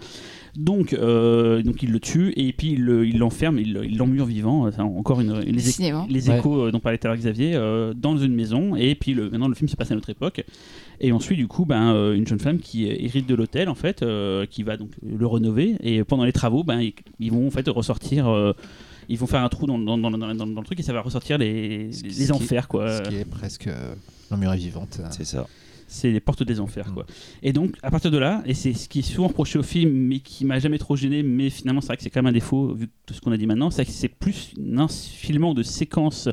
Donc, 0.56 0.94
euh, 0.94 1.62
donc 1.62 1.84
il 1.84 1.92
le 1.92 2.00
tue 2.00 2.34
et 2.36 2.52
puis 2.54 2.72
il 2.74 2.82
le- 2.84 3.06
il 3.08 3.18
l'enferme, 3.18 3.60
il 3.60 3.74
le- 3.74 3.86
il 3.86 3.98
l'emmure 3.98 4.26
vivant. 4.26 4.66
Euh, 4.68 4.72
c'est 4.74 4.82
encore 4.82 5.22
une, 5.22 5.40
les, 5.40 5.52
échos 6.40 6.62
euh, 6.68 6.72
dont 6.72 6.80
parlait 6.80 6.98
tout 6.98 7.08
à 7.08 7.12
l'heure 7.12 7.20
Xavier, 7.20 7.56
euh, 7.56 7.94
dans 7.94 8.18
une 8.18 8.34
maison. 8.34 8.76
Et 8.76 8.96
puis 8.96 9.14
le, 9.14 9.30
maintenant, 9.30 9.48
le 9.48 9.56
film 9.56 9.68
se 9.68 9.76
passe 9.76 9.92
à 9.92 9.96
notre 9.96 10.10
époque. 10.10 10.44
Et 11.02 11.14
on 11.14 11.20
suit 11.20 11.36
du 11.38 11.48
coup 11.48 11.66
ben, 11.66 12.14
une 12.14 12.28
jeune 12.28 12.40
femme 12.40 12.60
qui 12.60 12.86
hérite 12.88 13.28
de 13.28 13.36
l'hôtel, 13.36 13.70
en 13.70 13.76
fait, 13.76 14.04
euh, 14.04 14.46
qui 14.46 14.64
va 14.64 14.76
donc 14.78 14.90
le 15.06 15.26
rénover. 15.28 15.76
Et 15.82 16.04
pendant 16.04 16.24
les 16.26 16.34
travaux, 16.34 16.64
ben, 16.64 16.82
ils, 16.82 16.94
ils 17.20 17.32
vont 17.32 17.48
en 17.48 17.52
fait 17.52 17.68
ressortir. 17.70 18.28
euh, 18.28 18.54
ils 19.12 19.18
vont 19.18 19.26
faire 19.28 19.42
un 19.44 19.50
trou 19.50 19.66
dans, 19.66 19.80
dans, 19.80 19.98
dans, 19.98 20.12
dans- 20.12 20.18
dans- 20.36 20.46
dans 20.46 20.60
le 20.62 20.66
truc 20.66 20.80
et 20.80 20.84
ça 20.84 20.94
va 20.94 21.02
ressortir 21.02 21.38
les, 21.40 21.90
les, 22.04 22.32
enfers, 22.32 22.68
quoi. 22.68 22.98
Ce 22.98 23.10
qui 23.10 23.16
est 23.16 23.26
presque 23.26 23.66
euh, 23.68 23.96
l'emmurée 24.30 24.58
vivante. 24.58 25.00
C'est 25.10 25.26
ça. 25.26 25.48
C'est 25.92 26.12
les 26.12 26.20
portes 26.20 26.44
des 26.44 26.60
enfers, 26.60 26.94
quoi. 26.94 27.06
Et 27.42 27.52
donc, 27.52 27.76
à 27.82 27.90
partir 27.90 28.12
de 28.12 28.18
là, 28.20 28.44
et 28.46 28.54
c'est 28.54 28.74
ce 28.74 28.88
qui 28.88 29.00
est 29.00 29.02
souvent 29.02 29.28
reproché 29.28 29.58
au 29.58 29.64
film, 29.64 29.92
mais 29.92 30.20
qui 30.20 30.46
m'a 30.46 30.60
jamais 30.60 30.78
trop 30.78 30.96
gêné, 30.96 31.24
mais 31.24 31.50
finalement, 31.50 31.82
c'est 31.82 31.88
vrai 31.88 31.98
que 31.98 32.04
c'est 32.04 32.12
quand 32.12 32.22
même 32.22 32.30
un 32.30 32.32
défaut, 32.32 32.74
vu 32.76 32.90
tout 33.08 33.16
ce 33.16 33.22
qu'on 33.22 33.32
a 33.32 33.38
dit 33.38 33.48
maintenant, 33.48 33.72
c'est 33.72 33.86
que 33.86 33.92
c'est 33.92 34.08
plus 34.08 34.54
un 34.78 34.88
filement 34.88 35.56
de 35.56 35.64
séquences 35.64 36.30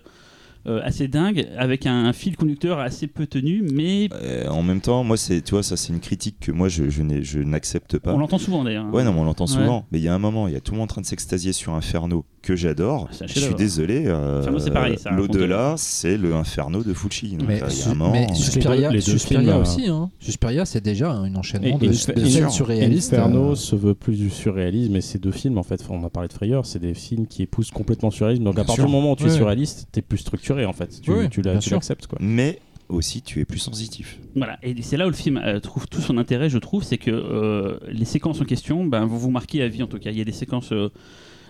assez 0.85 1.09
dingue, 1.09 1.47
avec 1.57 1.87
un, 1.87 2.13
fil 2.13 2.37
conducteur 2.37 2.79
assez 2.79 3.07
peu 3.07 3.27
tenu, 3.27 3.63
mais 3.73 4.09
Euh, 4.23 4.49
en 4.49 4.63
même 4.63 4.81
temps, 4.81 5.05
moi, 5.05 5.17
c'est, 5.17 5.41
tu 5.43 5.53
vois, 5.53 5.63
ça, 5.63 5.77
c'est 5.77 5.93
une 5.93 6.01
critique 6.01 6.37
que 6.41 6.53
moi, 6.53 6.69
je, 6.69 6.89
je, 6.91 7.39
n'accepte 7.41 7.99
pas. 7.99 8.13
on 8.15 8.19
l'entend 8.19 8.39
souvent 8.39 8.65
d'ailleurs. 8.65 8.93
Ouais, 8.93 9.05
non, 9.05 9.13
mais 9.13 9.21
on 9.21 9.25
l'entend 9.25 9.45
Ouais. 9.47 9.51
souvent. 9.53 9.87
Mais 9.93 9.99
il 9.99 10.05
y 10.05 10.09
a 10.09 10.15
un 10.15 10.19
moment, 10.19 10.49
il 10.49 10.55
y 10.55 10.57
a 10.57 10.61
tout 10.61 10.73
le 10.73 10.79
monde 10.79 10.85
en 10.85 10.89
train 10.89 11.01
de 11.03 11.07
s'extasier 11.07 11.53
sur 11.53 11.73
Inferno, 11.75 12.25
que 12.43 12.57
j'adore. 12.57 13.09
Un 13.21 13.27
Je 13.27 13.39
suis 13.41 13.55
désolé. 13.55 14.05
euh, 14.07 14.41
Inferno, 14.41 14.59
c'est 14.59 14.71
pareil, 14.71 14.99
ça 14.99 15.11
raconte- 15.11 15.35
L'au-delà, 15.35 15.75
c'est 15.77 16.17
le 16.17 16.35
Inferno 16.35 16.83
de. 16.83 16.93
Donc, 16.93 17.49
Mais, 17.49 17.55
euh, 17.55 17.57
il 17.57 17.61
y 17.61 17.63
a 17.63 17.71
Su- 17.71 17.89
mais 18.13 18.27
euh, 18.31 18.35
Suspiria, 18.35 18.91
les 18.91 18.99
deux 18.99 19.01
Suspiria 19.13 19.41
films, 19.41 19.53
euh, 19.53 19.61
aussi. 19.63 19.87
Hein. 19.89 20.11
Suspiria, 20.19 20.65
c'est 20.65 20.81
déjà 20.83 21.11
un 21.13 21.35
enchaînement 21.37 21.79
Et- 21.81 21.87
de, 21.87 21.93
et- 21.93 22.21
de 22.21 22.27
scènes 22.27 22.51
surréalistes. 22.51 23.13
Inferno 23.15 23.53
euh, 23.53 23.55
se 23.55 23.77
veut 23.77 23.95
plus 23.95 24.17
du 24.17 24.31
surréalisme 24.31 24.97
et 24.97 25.01
ces 25.01 25.19
deux 25.19 25.31
films 25.31 25.59
en 25.59 25.63
fait 25.63 25.81
on 25.89 26.03
a 26.05 26.11
parlé 26.11 26.29
de 26.29 26.33
Frayeur 26.33 26.67
c'est 26.67 26.79
des 26.79 26.95
films 26.95 27.27
qui 27.27 27.43
épousent 27.43 27.71
complètement 27.71 28.09
le 28.09 28.15
surréalisme 28.15 28.45
donc 28.45 28.55
à 28.55 28.65
partir 28.65 28.75
sûr. 28.77 28.87
du 28.87 28.93
moment 28.93 29.13
où 29.13 29.17
tu 29.17 29.25
es 29.25 29.27
Ouais. 29.27 29.33
surréaliste 29.37 29.89
t'es 29.93 30.03
plus 30.03 30.19
structuré 30.19 30.56
en 30.65 30.73
fait 30.73 31.01
tu, 31.03 31.11
Ouais, 31.11 31.29
tu 31.29 31.43
l'acceptes 31.43 32.07
quoi 32.07 32.19
Mais 32.21 32.61
aussi, 32.89 33.21
tu 33.21 33.41
es 33.41 33.45
plus 33.45 33.59
sensitif. 33.59 34.19
Voilà, 34.37 34.59
et 34.63 34.81
c'est 34.81 34.97
là 34.97 35.07
où 35.07 35.11
le 35.11 35.17
film 35.17 35.39
euh, 35.45 35.59
trouve 35.59 35.89
tout 35.89 36.01
son 36.01 36.19
intérêt, 36.19 36.49
je 36.49 36.59
trouve, 36.59 36.85
c'est 36.85 36.99
que 36.99 37.11
euh, 37.11 37.79
les 37.91 38.05
séquences 38.05 38.41
en 38.41 38.45
question 38.45 38.85
ben, 38.87 39.05
vont 39.07 39.17
vous 39.17 39.31
marquer 39.31 39.61
à 39.63 39.69
vie 39.69 39.83
en 39.83 39.89
tout 39.89 39.99
cas. 39.99 40.11
Il 40.13 40.17
y 40.19 40.21
a 40.21 40.25
des 40.25 40.31
séquences 40.31 40.71
euh, 40.71 40.91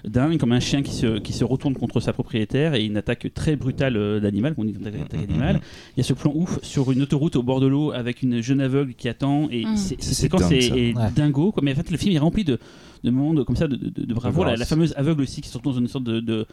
dingues, 0.07 0.39
comme 0.39 0.53
un 0.53 0.61
chien 0.61 0.83
qui 0.83 0.93
se, 0.95 1.19
qui 1.19 1.35
se 1.35 1.45
retourne 1.45 1.75
contre 1.75 2.01
sa 2.01 2.15
propriétaire 2.15 2.75
et 2.75 2.85
une 2.87 2.97
attaque 2.97 3.29
très 3.35 3.55
brutale 3.55 3.99
euh, 3.99 4.19
d'animal, 4.19 4.55
qu'on 4.55 4.65
dit 4.65 4.71
une 4.79 4.87
attaque 4.87 5.03
attaque 5.03 5.27
d'animal. 5.27 5.61
Il 5.95 5.99
y 5.99 6.01
a 6.01 6.05
ce 6.05 6.15
plan 6.15 6.33
ouf 6.35 6.59
sur 6.63 6.91
une 6.91 7.03
autoroute 7.03 7.37
au 7.37 7.43
bord 7.43 7.61
de 7.61 7.67
l'eau 7.67 7.93
avec 7.93 8.23
une 8.23 8.41
jeune 8.41 8.63
aveugle 8.63 8.95
qui 8.95 9.07
attend, 9.11 9.49
et 9.51 9.67
Mm. 9.67 9.77
c'est- 9.77 10.01
cette 10.03 10.15
séquence 10.15 10.41
dingue, 10.43 10.53
est, 10.55 10.69
est 10.69 10.97
Ouais. 10.97 11.11
dingo. 11.15 11.53
Quoi. 11.53 11.63
Mais 11.63 11.73
en 11.73 11.77
fait, 11.77 11.91
le 11.91 11.99
film 11.99 12.15
est 12.17 12.19
rempli 12.19 12.45
de, 12.45 12.59
de 13.05 13.11
moments 13.11 13.35
de, 13.35 13.43
comme 13.43 13.57
ça, 13.57 13.69
de, 13.69 13.77
de, 13.77 13.91
de 14.07 14.15
bravoure. 14.15 14.45
La, 14.45 14.53
grâce. 14.53 14.61
la 14.61 14.65
fameuse 14.67 14.95
aveugle 14.97 15.21
aussi 15.21 15.43
qui 15.43 15.51
se 15.51 15.57
retrouve 15.59 15.75
dans 15.75 15.81
une 15.81 15.89
sorte 15.89 16.05
de. 16.05 16.47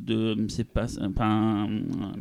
De 0.00 0.36
c'est 0.48 0.64
pas, 0.64 0.86
pas 1.14 1.24
un, 1.24 1.66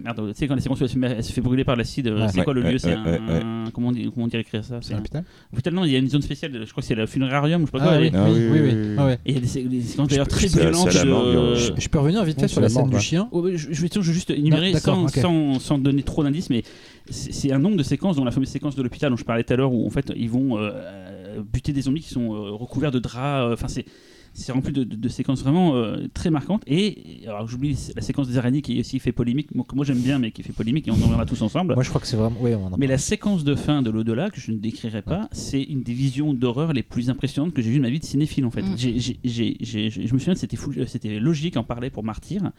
merde 0.03 0.27
tu 0.29 0.33
sais 0.35 0.47
quand 0.47 0.55
la 0.55 0.61
séquence 0.61 0.81
elle 0.81 0.89
se, 0.89 0.97
met- 0.97 1.11
elle 1.17 1.23
se 1.23 1.31
fait 1.33 1.41
brûler 1.41 1.63
par 1.63 1.75
l'acide 1.75 2.07
Ouais. 2.07 2.27
c'est 2.29 2.43
quoi 2.43 2.53
le 2.53 2.61
Ouais, 2.61 2.67
lieu 2.67 2.73
ouais, 2.73 2.79
c'est 2.79 2.95
ouais, 2.95 3.19
un, 3.43 3.65
comment 3.73 3.89
on 3.89 3.91
dit 3.91 4.09
comment 4.13 4.25
on 4.25 4.27
dirait 4.27 4.41
écrire 4.41 4.63
ça 4.63 4.79
C'est 4.81 4.93
un 4.93 4.99
hôpital 4.99 5.23
Hôpital, 5.53 5.73
non, 5.73 5.83
il 5.85 5.91
y 5.91 5.95
a 5.95 5.99
une 5.99 6.09
zone 6.09 6.21
spéciale, 6.21 6.51
je 6.65 6.71
crois 6.71 6.81
que 6.81 6.87
c'est 6.87 6.95
le 6.95 7.05
funérarium, 7.05 7.61
je 7.61 7.65
sais 7.67 7.71
pas 7.71 7.79
quoi. 7.79 7.91
Ah 7.93 7.99
oui, 7.99 8.11
Ah 8.13 8.25
oui, 8.29 8.47
oui, 8.51 8.59
oui, 8.59 8.71
oui. 8.73 8.95
Ah. 8.97 9.11
Et 9.13 9.17
il 9.25 9.33
y 9.33 9.37
a 9.37 9.41
des, 9.41 9.47
sé- 9.47 9.63
des 9.63 9.81
séquences 9.81 10.07
d'ailleurs 10.09 10.27
très 10.27 10.47
violentes. 10.47 10.95
euh, 10.95 11.55
Je, 11.55 11.71
je 11.77 11.89
peux 11.89 11.99
revenir 11.99 12.23
vite 12.23 12.39
fait 12.39 12.47
sur 12.47 12.61
la 12.61 12.69
scène 12.69 12.89
du 12.89 12.99
chien. 12.99 13.27
Ouais, 13.31 13.57
je, 13.57 13.69
vais 13.81 13.89
juste 14.01 14.29
énumérer 14.29 14.73
sans, 14.79 15.77
donner 15.77 16.03
trop 16.03 16.23
d'indices, 16.23 16.49
mais 16.49 16.63
c'est 17.09 17.51
un 17.51 17.59
nombre 17.59 17.77
de 17.77 17.83
séquences, 17.83 18.15
dont 18.15 18.25
la 18.25 18.31
fameuse 18.31 18.49
séquence 18.49 18.75
de 18.75 18.81
l'hôpital 18.83 19.09
dont 19.11 19.17
je 19.17 19.23
parlais 19.25 19.43
tout 19.43 19.53
à 19.53 19.55
l'heure, 19.57 19.71
où 19.73 19.85
en 19.85 19.89
fait 19.89 20.11
ils 20.15 20.29
vont 20.29 20.57
euh, 20.57 20.71
euh, 20.73 21.41
buter 21.53 21.71
des 21.73 21.81
zombies 21.81 22.01
qui 22.01 22.09
sont 22.09 22.33
euh, 22.33 22.51
recouverts 22.51 22.91
de 22.91 22.99
draps. 22.99 23.49
euh, 23.49 23.53
Enfin, 23.53 23.67
c'est. 23.67 23.85
C'est 24.37 24.51
rempli 24.51 24.73
de, 24.73 24.83
de- 24.83 24.95
de 24.95 25.09
séquences 25.09 25.41
vraiment 25.41 25.75
euh, 25.75 26.07
très 26.13 26.29
marquantes. 26.29 26.61
Et 26.67 27.21
alors 27.25 27.47
j'oublie 27.47 27.77
la 27.95 28.01
séquence 28.01 28.27
des 28.27 28.37
araignées 28.37 28.61
qui 28.61 28.79
aussi 28.79 28.99
fait 28.99 29.11
polémique, 29.13 29.55
moi, 29.55 29.65
que 29.67 29.75
moi 29.75 29.85
j'aime 29.85 29.99
bien, 30.01 30.19
mais 30.19 30.31
qui 30.31 30.43
fait 30.43 30.53
polémique, 30.53 30.87
et 30.87 30.91
on 30.91 30.95
en 30.95 31.07
verra 31.07 31.25
tous 31.25 31.41
ensemble. 31.41 31.73
Moi, 31.73 31.83
je 31.83 31.89
crois 31.89 32.01
que 32.01 32.07
c'est 32.07 32.17
vraiment. 32.17 32.35
Oui, 32.41 32.53
on 32.53 32.65
en 32.73 32.77
Mais 32.77 32.87
la 32.87 32.97
séquence 32.97 33.43
de 33.45 33.55
fin 33.55 33.81
de 33.81 33.89
l'au-delà, 33.89 34.29
que 34.29 34.39
je 34.41 34.51
ne 34.51 34.57
décrirai 34.57 35.01
pas, 35.01 35.29
c'est 35.31 35.63
une 35.63 35.83
des 35.83 35.93
visions 35.93 36.33
d'horreur 36.33 36.73
les 36.73 36.83
plus 36.83 37.09
impressionnantes 37.09 37.53
que 37.53 37.61
j'ai 37.61 37.69
vues 37.71 37.77
de 37.77 37.81
ma 37.83 37.89
vie 37.89 37.99
de 37.99 38.05
cinéphile 38.05 38.45
en 38.45 38.51
fait. 38.51 38.61
Mm. 38.61 38.75
Je 38.77 40.13
me 40.13 40.19
souviens, 40.19 40.35
c'était 40.35 40.57
fou- 40.57 40.73
euh, 40.77 40.85
c'était 40.85 41.19
logique 41.19 41.57
en 41.57 41.63
parler 41.63 41.89
pour 41.89 42.03
Martyr, 42.03 42.51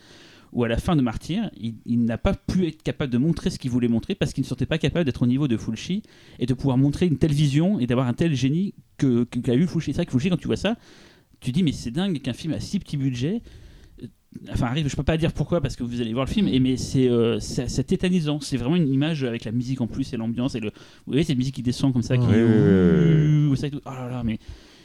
où 0.53 0.65
à 0.65 0.69
la 0.69 0.79
fin 0.79 0.97
de 0.97 1.03
Martyr, 1.03 1.51
il, 1.61 1.75
il 1.85 2.05
n'a 2.05 2.19
pas 2.19 2.35
pu 2.35 2.67
être 2.67 2.83
capable 2.83 3.13
de 3.13 3.19
montrer 3.19 3.51
ce 3.51 3.59
qu'il 3.59 3.71
voulait 3.71 3.89
montrer 3.89 4.15
parce 4.15 4.33
qu'il 4.33 4.43
ne 4.43 4.45
se 4.47 4.51
sentait 4.51 4.67
pas 4.67 4.79
capable 4.79 5.05
d'être 5.05 5.23
au 5.23 5.27
niveau 5.27 5.49
de 5.49 5.57
Fulci 5.57 6.03
et 6.39 6.47
de 6.47 6.55
pouvoir 6.55 6.79
montrer 6.79 7.07
une 7.07 7.19
telle 7.19 7.33
vision 7.33 7.79
et 7.81 7.87
d'avoir 7.87 8.07
un 8.07 8.15
tel 8.15 8.35
génie 8.35 8.75
que 8.97 9.25
que- 9.25 9.41
qu'a 9.41 9.55
eu 9.55 9.67
Fulci. 9.67 9.93
C'est 9.93 9.97
vrai 9.97 10.07
que 10.07 10.13
Fulci, 10.13 10.31
quand 10.31 10.37
tu 10.37 10.47
vois 10.47 10.57
ça, 10.57 10.77
tu 11.41 11.53
dis 11.53 11.63
mais 11.63 11.73
c'est 11.73 11.91
dingue 11.91 12.21
qu'un 12.21 12.33
film 12.33 12.53
à 12.55 12.61
si 12.61 12.79
petit 12.79 12.97
budget 12.97 13.43
euh, 14.03 14.07
enfin 14.51 14.67
arrive 14.67 14.89
je 14.89 14.97
peux 14.97 15.03
pas 15.03 15.17
dire 15.17 15.33
pourquoi 15.33 15.61
parce 15.61 15.77
que 15.77 15.85
vous 15.85 16.01
allez 16.01 16.13
voir 16.13 16.27
le 16.27 16.31
film 16.31 16.49
et 16.49 16.61
mais 16.61 16.77
c'est 16.77 17.09
euh, 17.09 17.39
c'est 17.41 17.85
tétanisant. 17.85 18.41
C'est 18.41 18.57
vraiment 18.57 18.77
une 18.77 18.89
image 18.89 19.25
avec 19.25 19.45
la 19.45 19.53
musique 19.53 19.81
en 19.81 19.87
plus 19.87 20.13
et 20.13 20.17
l'ambiance 20.17 20.55
et 20.55 20.61
le 20.61 20.69
vous 20.69 21.13
voyez 21.13 21.25
cette 21.25 21.39
musique 21.39 21.55
qui 21.55 21.63
descend 21.63 21.93
comme 21.93 22.03
ça 22.03 22.17
qui 22.17 22.27
Oui, 22.27 22.35
oui, 23.51 23.71
oh 23.85 23.91
là 23.91 24.09
là 24.09 24.23
mais 24.25 24.39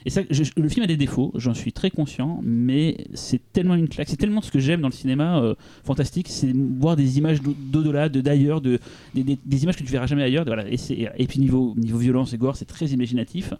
et 0.06 0.10
ça, 0.10 0.22
je- 0.30 0.44
je- 0.44 0.52
le 0.56 0.68
film 0.70 0.84
a 0.84 0.88
des 0.88 0.98
défauts, 0.98 1.32
j'en 1.36 1.54
suis 1.54 1.72
très 1.74 1.90
conscient, 1.92 2.40
mais 2.44 2.98
c'est 3.14 3.40
tellement 3.54 3.76
une 3.76 3.88
claque, 3.88 4.10
c'est 4.10 4.16
tellement 4.18 4.42
ce 4.42 4.52
que 4.52 4.60
j'aime 4.60 4.82
dans 4.82 4.88
le 4.88 4.94
cinéma 4.94 5.40
euh, 5.42 5.56
fantastique, 5.84 6.28
c'est 6.30 6.52
voir 6.54 6.96
des 6.96 7.18
images 7.18 7.42
d'au- 7.42 7.56
d'au-delà, 7.58 8.10
de 8.10 8.22
d'ailleurs, 8.22 8.62
de, 8.62 8.80
des, 9.14 9.24
des- 9.24 9.40
des 9.46 9.64
images 9.64 9.78
que 9.78 9.84
tu 9.84 9.92
verras 9.92 10.08
jamais 10.08 10.24
ailleurs. 10.24 10.46
de- 10.46 10.50
voilà, 10.50 10.66
et, 10.70 11.28
puis 11.28 11.40
niveau, 11.40 11.74
niveau 11.78 11.98
violence 11.98 12.34
et 12.34 12.38
gore, 12.38 12.56
c'est 12.56 12.66
très 12.66 12.88
imaginatif. 12.88 13.54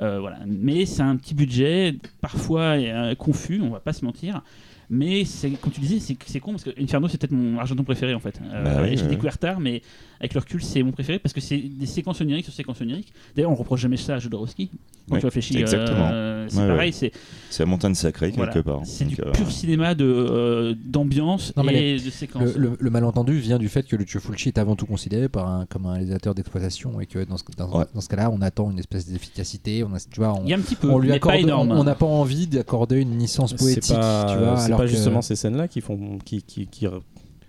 Euh, 0.00 0.18
voilà. 0.20 0.38
Mais 0.46 0.86
c'est 0.86 1.02
un 1.02 1.16
petit 1.16 1.34
budget, 1.34 1.94
parfois 2.20 2.76
euh, 2.78 3.14
confus, 3.14 3.60
on 3.62 3.70
va 3.70 3.80
pas 3.80 3.92
se 3.92 4.04
mentir. 4.04 4.42
Mais 4.90 5.24
comme 5.62 5.72
tu 5.72 5.80
disais, 5.80 5.98
c'est 6.26 6.40
con 6.40 6.50
parce 6.52 6.64
que 6.64 6.70
Inferno 6.78 7.08
c'est 7.08 7.16
peut-être 7.18 7.32
mon 7.32 7.58
Argenton 7.58 7.84
préféré 7.84 8.12
en 8.12 8.20
fait. 8.20 8.38
Bah 8.64 8.82
oui, 8.82 8.96
j'ai 8.98 9.06
découvert 9.06 9.38
tard, 9.38 9.58
mais 9.58 9.80
avec 10.24 10.34
le 10.34 10.40
recul 10.40 10.62
c'est 10.62 10.82
mon 10.82 10.92
préféré 10.92 11.18
parce 11.18 11.32
que 11.32 11.40
c'est 11.40 11.58
des 11.58 11.86
séquences 11.86 12.20
oniriques 12.20 12.44
sur 12.46 12.54
séquences 12.54 12.80
oniriques. 12.80 13.12
D'ailleurs 13.36 13.50
on 13.50 13.54
reproche 13.54 13.80
jamais 13.80 13.96
ça 13.96 14.14
à 14.16 14.18
Jodorowsky. 14.18 14.70
Quand 15.06 15.14
Ouais, 15.16 15.20
tu 15.20 15.26
réfléchis, 15.26 15.58
exactement. 15.58 16.08
euh, 16.10 16.46
c'est 16.48 16.56
Ouais, 16.60 16.66
pareil, 16.66 16.88
ouais. 16.88 16.92
c'est 16.92 17.12
C'est 17.50 17.62
la 17.62 17.66
montagne 17.66 17.94
sacrée 17.94 18.28
quelque 18.32 18.36
voilà. 18.36 18.62
part. 18.62 18.80
c'est 18.84 19.04
du 19.04 19.16
euh, 19.20 19.32
pur 19.32 19.50
cinéma 19.50 19.94
de 19.94 20.04
euh, 20.06 20.74
d'ambiance 20.82 21.52
et 21.70 21.96
de 21.98 22.10
séquences. 22.10 22.54
Le, 22.56 22.70
le- 22.70 22.76
le 22.80 22.90
malentendu 22.90 23.38
vient 23.38 23.58
du 23.58 23.68
fait 23.68 23.82
que 23.86 23.96
Lucio 23.96 24.18
Fulci 24.18 24.48
est 24.48 24.56
avant 24.58 24.76
tout 24.76 24.86
considéré 24.86 25.28
par 25.28 25.46
un, 25.46 25.66
comme 25.66 25.84
un 25.84 25.92
réalisateur 25.92 26.34
d'exploitation 26.34 27.00
et 27.02 27.06
que 27.06 27.22
dans 27.24 27.36
ce, 27.36 27.44
dans, 27.58 27.70
Ouais. 27.80 27.84
dans 27.94 28.00
ce 28.00 28.08
cas-là, 28.08 28.30
on 28.30 28.40
attend 28.40 28.70
une 28.70 28.78
espèce 28.78 29.06
d'efficacité. 29.06 29.84
On 29.84 29.92
a, 29.94 29.98
tu 30.00 30.20
vois, 30.20 30.32
on, 30.40 30.44
Il 30.44 30.48
y 30.50 30.54
a 30.54 30.56
un 30.56 30.60
petit 30.60 30.74
peu, 30.76 30.88
on 30.88 30.98
lui 30.98 31.08
mais 31.10 31.16
accorde, 31.16 31.34
pas 31.34 31.40
énorme. 31.40 31.72
on 31.72 31.84
n'a 31.84 31.94
pas 31.94 32.06
envie 32.06 32.46
d'accorder 32.46 32.96
une 33.02 33.18
licence 33.18 33.50
C'est 33.50 33.56
poétique, 33.58 33.94
pas, 33.94 34.26
tu 34.32 34.38
vois. 34.42 34.56
c'est 34.56 34.66
alors 34.66 34.78
pas 34.78 34.84
que 34.84 34.90
justement 34.90 35.20
ces 35.20 35.36
scènes-là 35.36 35.68
qui 35.68 35.82
font, 35.82 36.18
qui, 36.24 36.42
qui, 36.42 36.66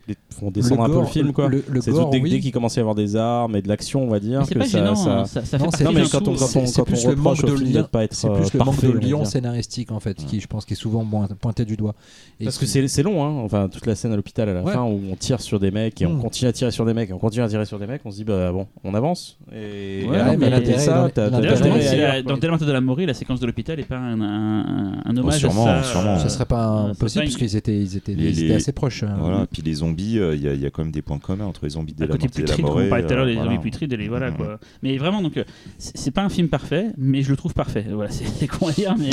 les- 0.07 0.15
font 0.29 0.51
descendre 0.51 0.83
un 0.83 0.89
peu 0.89 0.99
le 0.99 1.05
film, 1.05 1.31
quoi. 1.33 1.47
Le, 1.47 1.63
le 1.69 1.81
C'est 1.81 1.91
dès, 1.91 2.19
oui. 2.19 2.29
dès 2.29 2.39
qu'il 2.39 2.51
commence 2.51 2.77
à 2.77 2.79
y 2.79 2.81
avoir 2.81 2.95
des 2.95 3.15
armes 3.15 3.55
et 3.55 3.61
de 3.61 3.67
l'action, 3.67 4.03
on 4.03 4.07
va 4.09 4.19
dire. 4.19 4.45
Que 4.47 4.53
pas 4.57 4.65
ça, 4.65 4.77
gênant, 4.79 4.95
ça- 4.95 5.19
hein, 5.19 5.25
ça, 5.25 5.45
ça 5.45 5.57
Non, 5.57 5.71
fait 5.71 5.85
mais 5.93 6.03
quand 6.11 6.27
on, 6.27 6.35
quand 6.35 6.55
on, 6.55 6.65
c'est 6.65 6.75
quand 6.75 6.81
on 6.81 6.83
plus 6.85 7.03
le 7.03 7.09
reproche 7.11 7.23
manque 7.41 7.43
au 7.43 7.53
de 7.53 7.57
film 7.57 7.73
lien- 7.73 7.81
de 7.81 7.87
pas 7.87 8.03
être 8.03 8.13
C'est 8.13 8.27
plus 8.29 8.45
euh, 8.47 8.49
le 8.53 8.59
manque 8.65 8.81
de 8.81 8.87
on 8.87 8.91
va 8.93 8.99
liant 8.99 9.17
dire. 9.19 9.27
scénaristique 9.27 9.91
en 9.91 9.99
fait, 9.99 10.15
qui 10.25 10.39
je 10.41 10.47
pense 10.47 10.65
qui 10.65 10.73
est 10.73 10.77
souvent 10.77 11.05
poin- 11.05 11.27
pointé 11.39 11.63
du 11.65 11.77
doigt. 11.77 11.95
Et 12.39 12.43
Parce 12.45 12.57
que 12.57 12.65
c'est 12.65 12.87
c'est 12.87 13.03
long, 13.03 13.23
hein. 13.23 13.41
enfin 13.43 13.69
toute 13.69 13.85
la 13.85 13.95
scène 13.95 14.11
à 14.11 14.15
l'hôpital 14.15 14.49
à 14.49 14.53
la 14.53 14.61
Ouais. 14.63 14.73
fin 14.73 14.83
où 14.83 14.99
on 15.11 15.15
tire 15.15 15.39
sur 15.41 15.59
des 15.59 15.71
mecs 15.71 16.01
et 16.01 16.05
on 16.05 16.15
Mm. 16.15 16.21
continue 16.21 16.49
à 16.49 16.53
tirer 16.53 16.71
sur 16.71 16.85
des 16.85 16.93
mecs 16.93 17.09
et 17.09 17.13
on 17.13 17.17
continue 17.19 17.43
à 17.43 17.47
tirer 17.47 17.65
sur 17.65 17.79
des 17.79 17.87
mecs, 17.87 18.01
on 18.05 18.11
se 18.11 18.17
dit 18.17 18.23
bah 18.25 18.51
bon, 18.51 18.67
on 18.83 18.93
avance. 18.93 19.37
Et, 19.55 20.05
mais 20.37 20.49
l'intérêt 20.49 20.79
ça, 20.79 21.07
dans-. 21.15 22.37
Delmante 22.37 22.63
de 22.63 22.71
la 22.71 22.81
Mori, 22.81 23.05
la 23.05 23.13
séquence 23.13 23.39
de 23.39 23.45
l'hôpital 23.45 23.77
n'est 23.77 23.83
pas 23.83 23.97
un, 23.97 24.19
un, 24.21 25.01
un 25.05 25.17
hommage 25.17 25.39
sûrement, 25.39 25.67
à 25.67 25.81
ça. 25.83 25.91
sûrement. 25.91 26.19
ça 26.19 26.29
serait 26.29 26.45
pas 26.45 26.87
euh, 26.89 27.07
serait 27.07 27.23
parce 27.25 27.35
qu'ils 27.37 27.55
étaient, 27.55 27.77
ils 27.77 27.97
étaient, 27.97 28.53
assez 28.55 28.71
proches. 28.71 29.03
hein. 29.03 29.15
Voilà, 29.19 29.45
puis 29.51 29.61
les 29.61 29.75
zombies, 29.75 29.94
euh, 30.19 30.35
il 30.35 30.41
y, 30.43 30.47
a- 30.47 30.53
il 30.53 30.61
y 30.61 30.65
a 30.65 30.69
quand 30.69 30.83
même 30.83 30.91
des 30.91 31.01
points 31.01 31.19
communs 31.19 31.45
entre 31.45 31.61
les 31.63 31.71
zombies 31.71 31.93
de 31.93 32.01
la 32.01 32.07
côté 32.07 32.23
Morte 32.27 32.39
et 32.39 32.41
de 32.43 32.47
la 32.47 32.55
on 32.57 32.61
Morée, 32.61 32.89
parlait 32.89 33.05
tout 33.05 33.13
à 33.13 33.15
l'heure, 33.15 33.25
les 33.25 33.33
voilà. 33.35 33.49
zombies 33.51 33.61
putrides, 33.63 33.93
et 33.93 33.97
les 33.97 34.07
voilà 34.07 34.31
quoi. 34.31 34.59
Mais 34.83 34.97
vraiment, 34.97 35.21
donc, 35.21 35.37
euh, 35.37 35.43
c'est 35.77 36.11
pas 36.11 36.23
un 36.23 36.29
film 36.29 36.47
parfait, 36.49 36.87
mais 36.97 37.21
je 37.21 37.29
le 37.31 37.37
trouve 37.37 37.53
parfait. 37.53 37.85
Voilà, 37.91 38.09
c'est 38.39 38.47
con 38.47 38.67
à 38.67 38.71
dire, 38.71 38.95
mais 38.97 39.09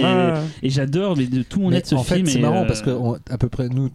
et 0.63 0.71
j'adore, 0.71 1.17
mais 1.17 1.27
de 1.27 1.43
tout 1.43 1.61
mon 1.61 1.71
Mais 1.71 1.77
être 1.79 1.87
ce 1.87 1.95
en 1.95 2.03
film. 2.03 2.27
fait, 2.27 2.33
c'est 2.33 2.39
marrant 2.41 2.63
euh, 2.65 2.67
parce 2.67 2.83
que 2.83 2.91
on- 2.91 3.17
à 3.31 3.39
peu 3.39 3.49
près 3.49 3.69
nous, 3.69 3.91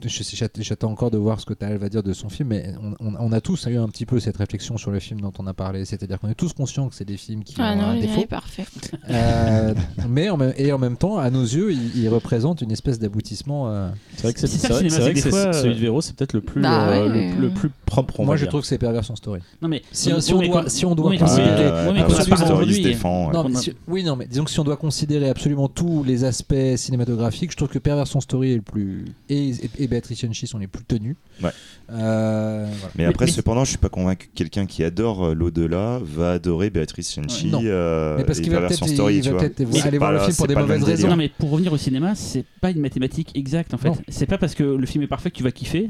j'attends 0.60 0.92
encore 0.92 1.12
de 1.12 1.18
voir 1.18 1.40
ce 1.40 1.46
que 1.46 1.54
Tal 1.54 1.78
va 1.78 1.90
dire 1.90 2.04
de 2.04 2.14
son 2.14 2.30
film, 2.30 2.50
mais 2.50 2.74
on, 2.82 2.94
on- 3.06 3.16
on 3.20 3.32
a 3.32 3.42
tous 3.42 3.68
eu 3.68 3.78
un 3.78 3.88
petit 3.90 4.06
peu 4.06 4.20
cette 4.20 4.38
réflexion 4.38 4.78
sur 4.78 4.92
le 4.92 5.00
film 5.00 5.22
dont 5.22 5.34
on 5.40 5.48
a 5.48 5.54
parlé, 5.54 5.86
c'est-à-dire 5.86 6.20
qu'on 6.20 6.30
est 6.30 6.36
tous 6.36 6.54
conscients 6.54 6.88
que 6.90 6.96
c'est 6.96 7.06
des 7.06 7.18
films 7.18 7.44
qui 7.44 7.56
Ah 7.60 7.74
ont 7.74 7.76
non, 7.78 7.84
un 7.90 7.96
il 7.96 8.02
défaut, 8.02 8.22
est 8.22 8.28
parfait. 8.28 8.66
Euh, 9.10 9.74
mais 10.10 10.30
en 10.30 10.38
même, 10.38 10.54
et 10.58 10.72
en 10.72 10.78
même 10.78 10.98
temps, 10.98 11.18
à 11.18 11.30
nos 11.30 11.44
yeux, 11.44 11.72
il, 11.72 11.98
il 11.98 12.10
représente 12.10 12.62
une 12.62 12.72
espèce 12.72 13.00
d'aboutissement. 13.00 13.70
euh, 13.70 13.90
C'est 14.16 14.24
vrai 14.24 14.34
que 14.34 14.40
c'est 14.40 14.48
des 14.48 14.58
celui 14.58 15.76
de 15.76 15.80
Véro, 15.80 16.02
c'est 16.02 16.16
peut-être 16.16 16.34
le 16.34 16.42
plus 16.42 16.62
Bah 16.62 16.77
euh, 16.80 17.08
ouais. 17.10 17.32
le, 17.36 17.42
le 17.42 17.50
plus 17.50 17.70
propre. 17.86 18.20
on 18.20 18.26
Moi, 18.26 18.34
va 18.34 18.38
je 18.38 18.44
dire. 18.44 18.50
trouve 18.50 18.62
que 18.62 18.68
c'est 18.68 18.78
Perversion 18.78 19.16
Story. 19.16 19.42
Non 19.62 19.68
mais 19.68 19.82
Si, 19.92 20.12
on- 20.14 20.20
si 20.22 20.32
doit, 20.34 20.70
si 20.70 20.86
on 20.86 20.96
doit 20.96 21.10
oui, 21.12 21.18
considérer- 21.18 21.50
ouais, 21.66 21.72
ouais, 21.72 21.88
ouais. 21.88 23.34
Non, 23.34 23.44
mais 23.50 23.56
si- 23.56 23.74
oui, 23.88 24.04
non, 24.04 24.16
mais 24.16 24.26
disons 24.26 24.44
que 24.44 24.52
si 24.52 24.60
on 24.60 24.64
doit 24.64 24.78
considérer 24.78 25.30
absolument 25.30 25.68
tous 25.68 26.04
les 26.04 26.24
aspects 26.24 26.54
cinématographiques, 26.76 27.52
je 27.52 27.58
trouve 27.58 27.70
que 27.70 27.80
Perversion 27.80 28.22
Story 28.22 28.54
est 28.54 28.56
le 28.56 28.62
plus 28.62 29.06
et, 29.30 29.50
et, 29.50 29.70
et 29.80 29.88
Béatrice 29.88 30.24
Henchi 30.24 30.48
sont 30.48 30.58
les 30.60 30.68
plus 30.68 30.84
tenus. 30.86 31.16
Ouais. 31.44 31.50
Euh, 31.92 32.66
voilà. 32.68 32.92
Mais 32.96 33.04
Mais- 33.04 33.10
après, 33.10 33.26
mais- 33.26 33.32
cependant, 33.32 33.64
je 33.64 33.70
suis 33.70 33.78
pas 33.78 33.90
convaincu 33.90 34.28
que 34.28 34.34
quelqu'un 34.38 34.66
qui 34.66 34.84
adore 34.84 35.28
euh, 35.28 35.34
l'au-delà 35.34 36.00
va 36.04 36.34
adorer 36.34 36.70
Béatrice 36.70 37.10
Cenci 37.14 37.48
Non. 37.48 37.62
euh, 37.64 38.16
Mais 38.18 38.24
parce 38.24 38.40
et 38.40 38.42
qu'il 38.42 38.52
va 38.52 38.60
Perversion 38.60 38.86
peut-être 38.86 39.86
aller 39.86 39.98
voir 39.98 40.12
le 40.12 40.20
film 40.20 40.36
pour 40.36 40.48
des 40.48 40.56
mauvaises 40.56 40.84
raisons. 40.84 41.08
Non 41.10 41.16
mais 41.16 41.30
pour 41.30 41.50
revenir 41.52 41.72
au 41.74 41.78
cinéma, 41.78 42.16
c'est 42.16 42.44
pas 42.62 42.72
une 42.72 42.82
mathématique 42.82 43.32
exacte 43.36 43.74
en 43.74 43.78
fait. 43.78 43.92
C'est 44.10 44.26
pas 44.26 44.38
parce 44.38 44.56
que 44.56 44.64
le 44.64 44.86
film 44.86 45.04
est 45.04 45.08
parfait 45.08 45.32
que 45.32 45.36
tu 45.36 45.44
vas 45.44 45.52
kiffer. 45.52 45.90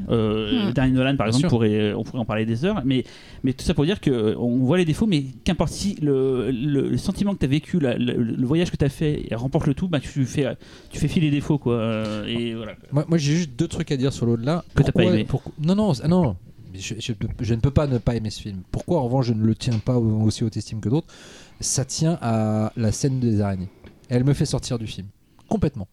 Darren 0.78 0.90
Nolan 0.92 1.16
par 1.16 1.26
Bien 1.26 1.36
exemple 1.36 1.40
sûr. 1.40 1.48
pourrait, 1.48 1.92
on 1.94 2.02
pourrait 2.04 2.18
en 2.20 2.24
parler 2.24 2.46
des 2.46 2.64
heures, 2.64 2.82
mais 2.84 3.04
mais 3.44 3.52
tout 3.52 3.64
ça 3.64 3.74
pour 3.74 3.84
dire 3.84 4.00
que 4.00 4.10
euh, 4.10 4.34
voit 4.36 4.78
les 4.78 4.84
défauts, 4.84 5.06
mais 5.06 5.24
qu'importe 5.44 5.70
si 5.72 5.96
le, 6.00 6.50
le, 6.50 6.88
le 6.88 6.96
sentiment 6.98 7.34
que 7.34 7.38
tu 7.40 7.44
as 7.44 7.48
vécu, 7.48 7.78
la- 7.80 7.96
le, 7.98 8.14
le 8.22 8.46
voyage 8.46 8.70
que 8.70 8.76
tu 8.76 8.84
as 8.84 8.88
fait 8.88 9.28
remporte 9.32 9.66
le 9.66 9.74
tout, 9.74 9.88
bah 9.88 10.00
tu 10.00 10.24
fais 10.24 10.56
tu 10.90 10.98
fais 10.98 11.08
fi 11.08 11.20
les 11.20 11.30
défauts 11.30 11.58
quoi. 11.58 11.74
Euh, 11.74 12.26
et 12.26 12.54
voilà. 12.54 12.72
Moi, 12.92 13.04
moi, 13.08 13.18
j'ai 13.18 13.34
juste 13.34 13.50
deux 13.58 13.68
trucs 13.68 13.90
à 13.92 13.96
dire 13.96 14.12
sur 14.12 14.26
l'au-delà. 14.26 14.64
Que 14.74 14.82
t'as 14.82 14.92
pas 14.92 15.04
aimé. 15.04 15.24
pourquoi- 15.28 15.52
Non, 15.60 15.74
non, 15.74 15.92
ah 16.02 16.08
non. 16.08 16.36
Je, 16.74 16.94
je- 16.98 17.12
je 17.40 17.54
ne 17.54 17.60
peux 17.60 17.70
pas 17.70 17.86
ne 17.86 17.98
pas 17.98 18.14
aimer 18.14 18.30
ce 18.30 18.42
film. 18.42 18.60
Pourquoi, 18.70 18.98
en 19.00 19.04
revanche, 19.04 19.26
je 19.26 19.32
ne 19.32 19.42
le 19.44 19.54
tiens 19.54 19.78
pas 19.78 19.96
au- 19.98 20.22
aussi 20.22 20.44
haute 20.44 20.56
estime 20.56 20.80
que 20.80 20.88
d'autres? 20.88 21.08
Ça 21.60 21.84
tient 21.84 22.18
à 22.20 22.72
la 22.76 22.92
scène 22.92 23.18
des 23.20 23.40
araignées. 23.40 23.68
Elle 24.10 24.22
me 24.24 24.32
fait 24.34 24.44
sortir 24.46 24.78
du 24.78 24.86
film. 24.86 25.06
Complètement. 25.48 25.88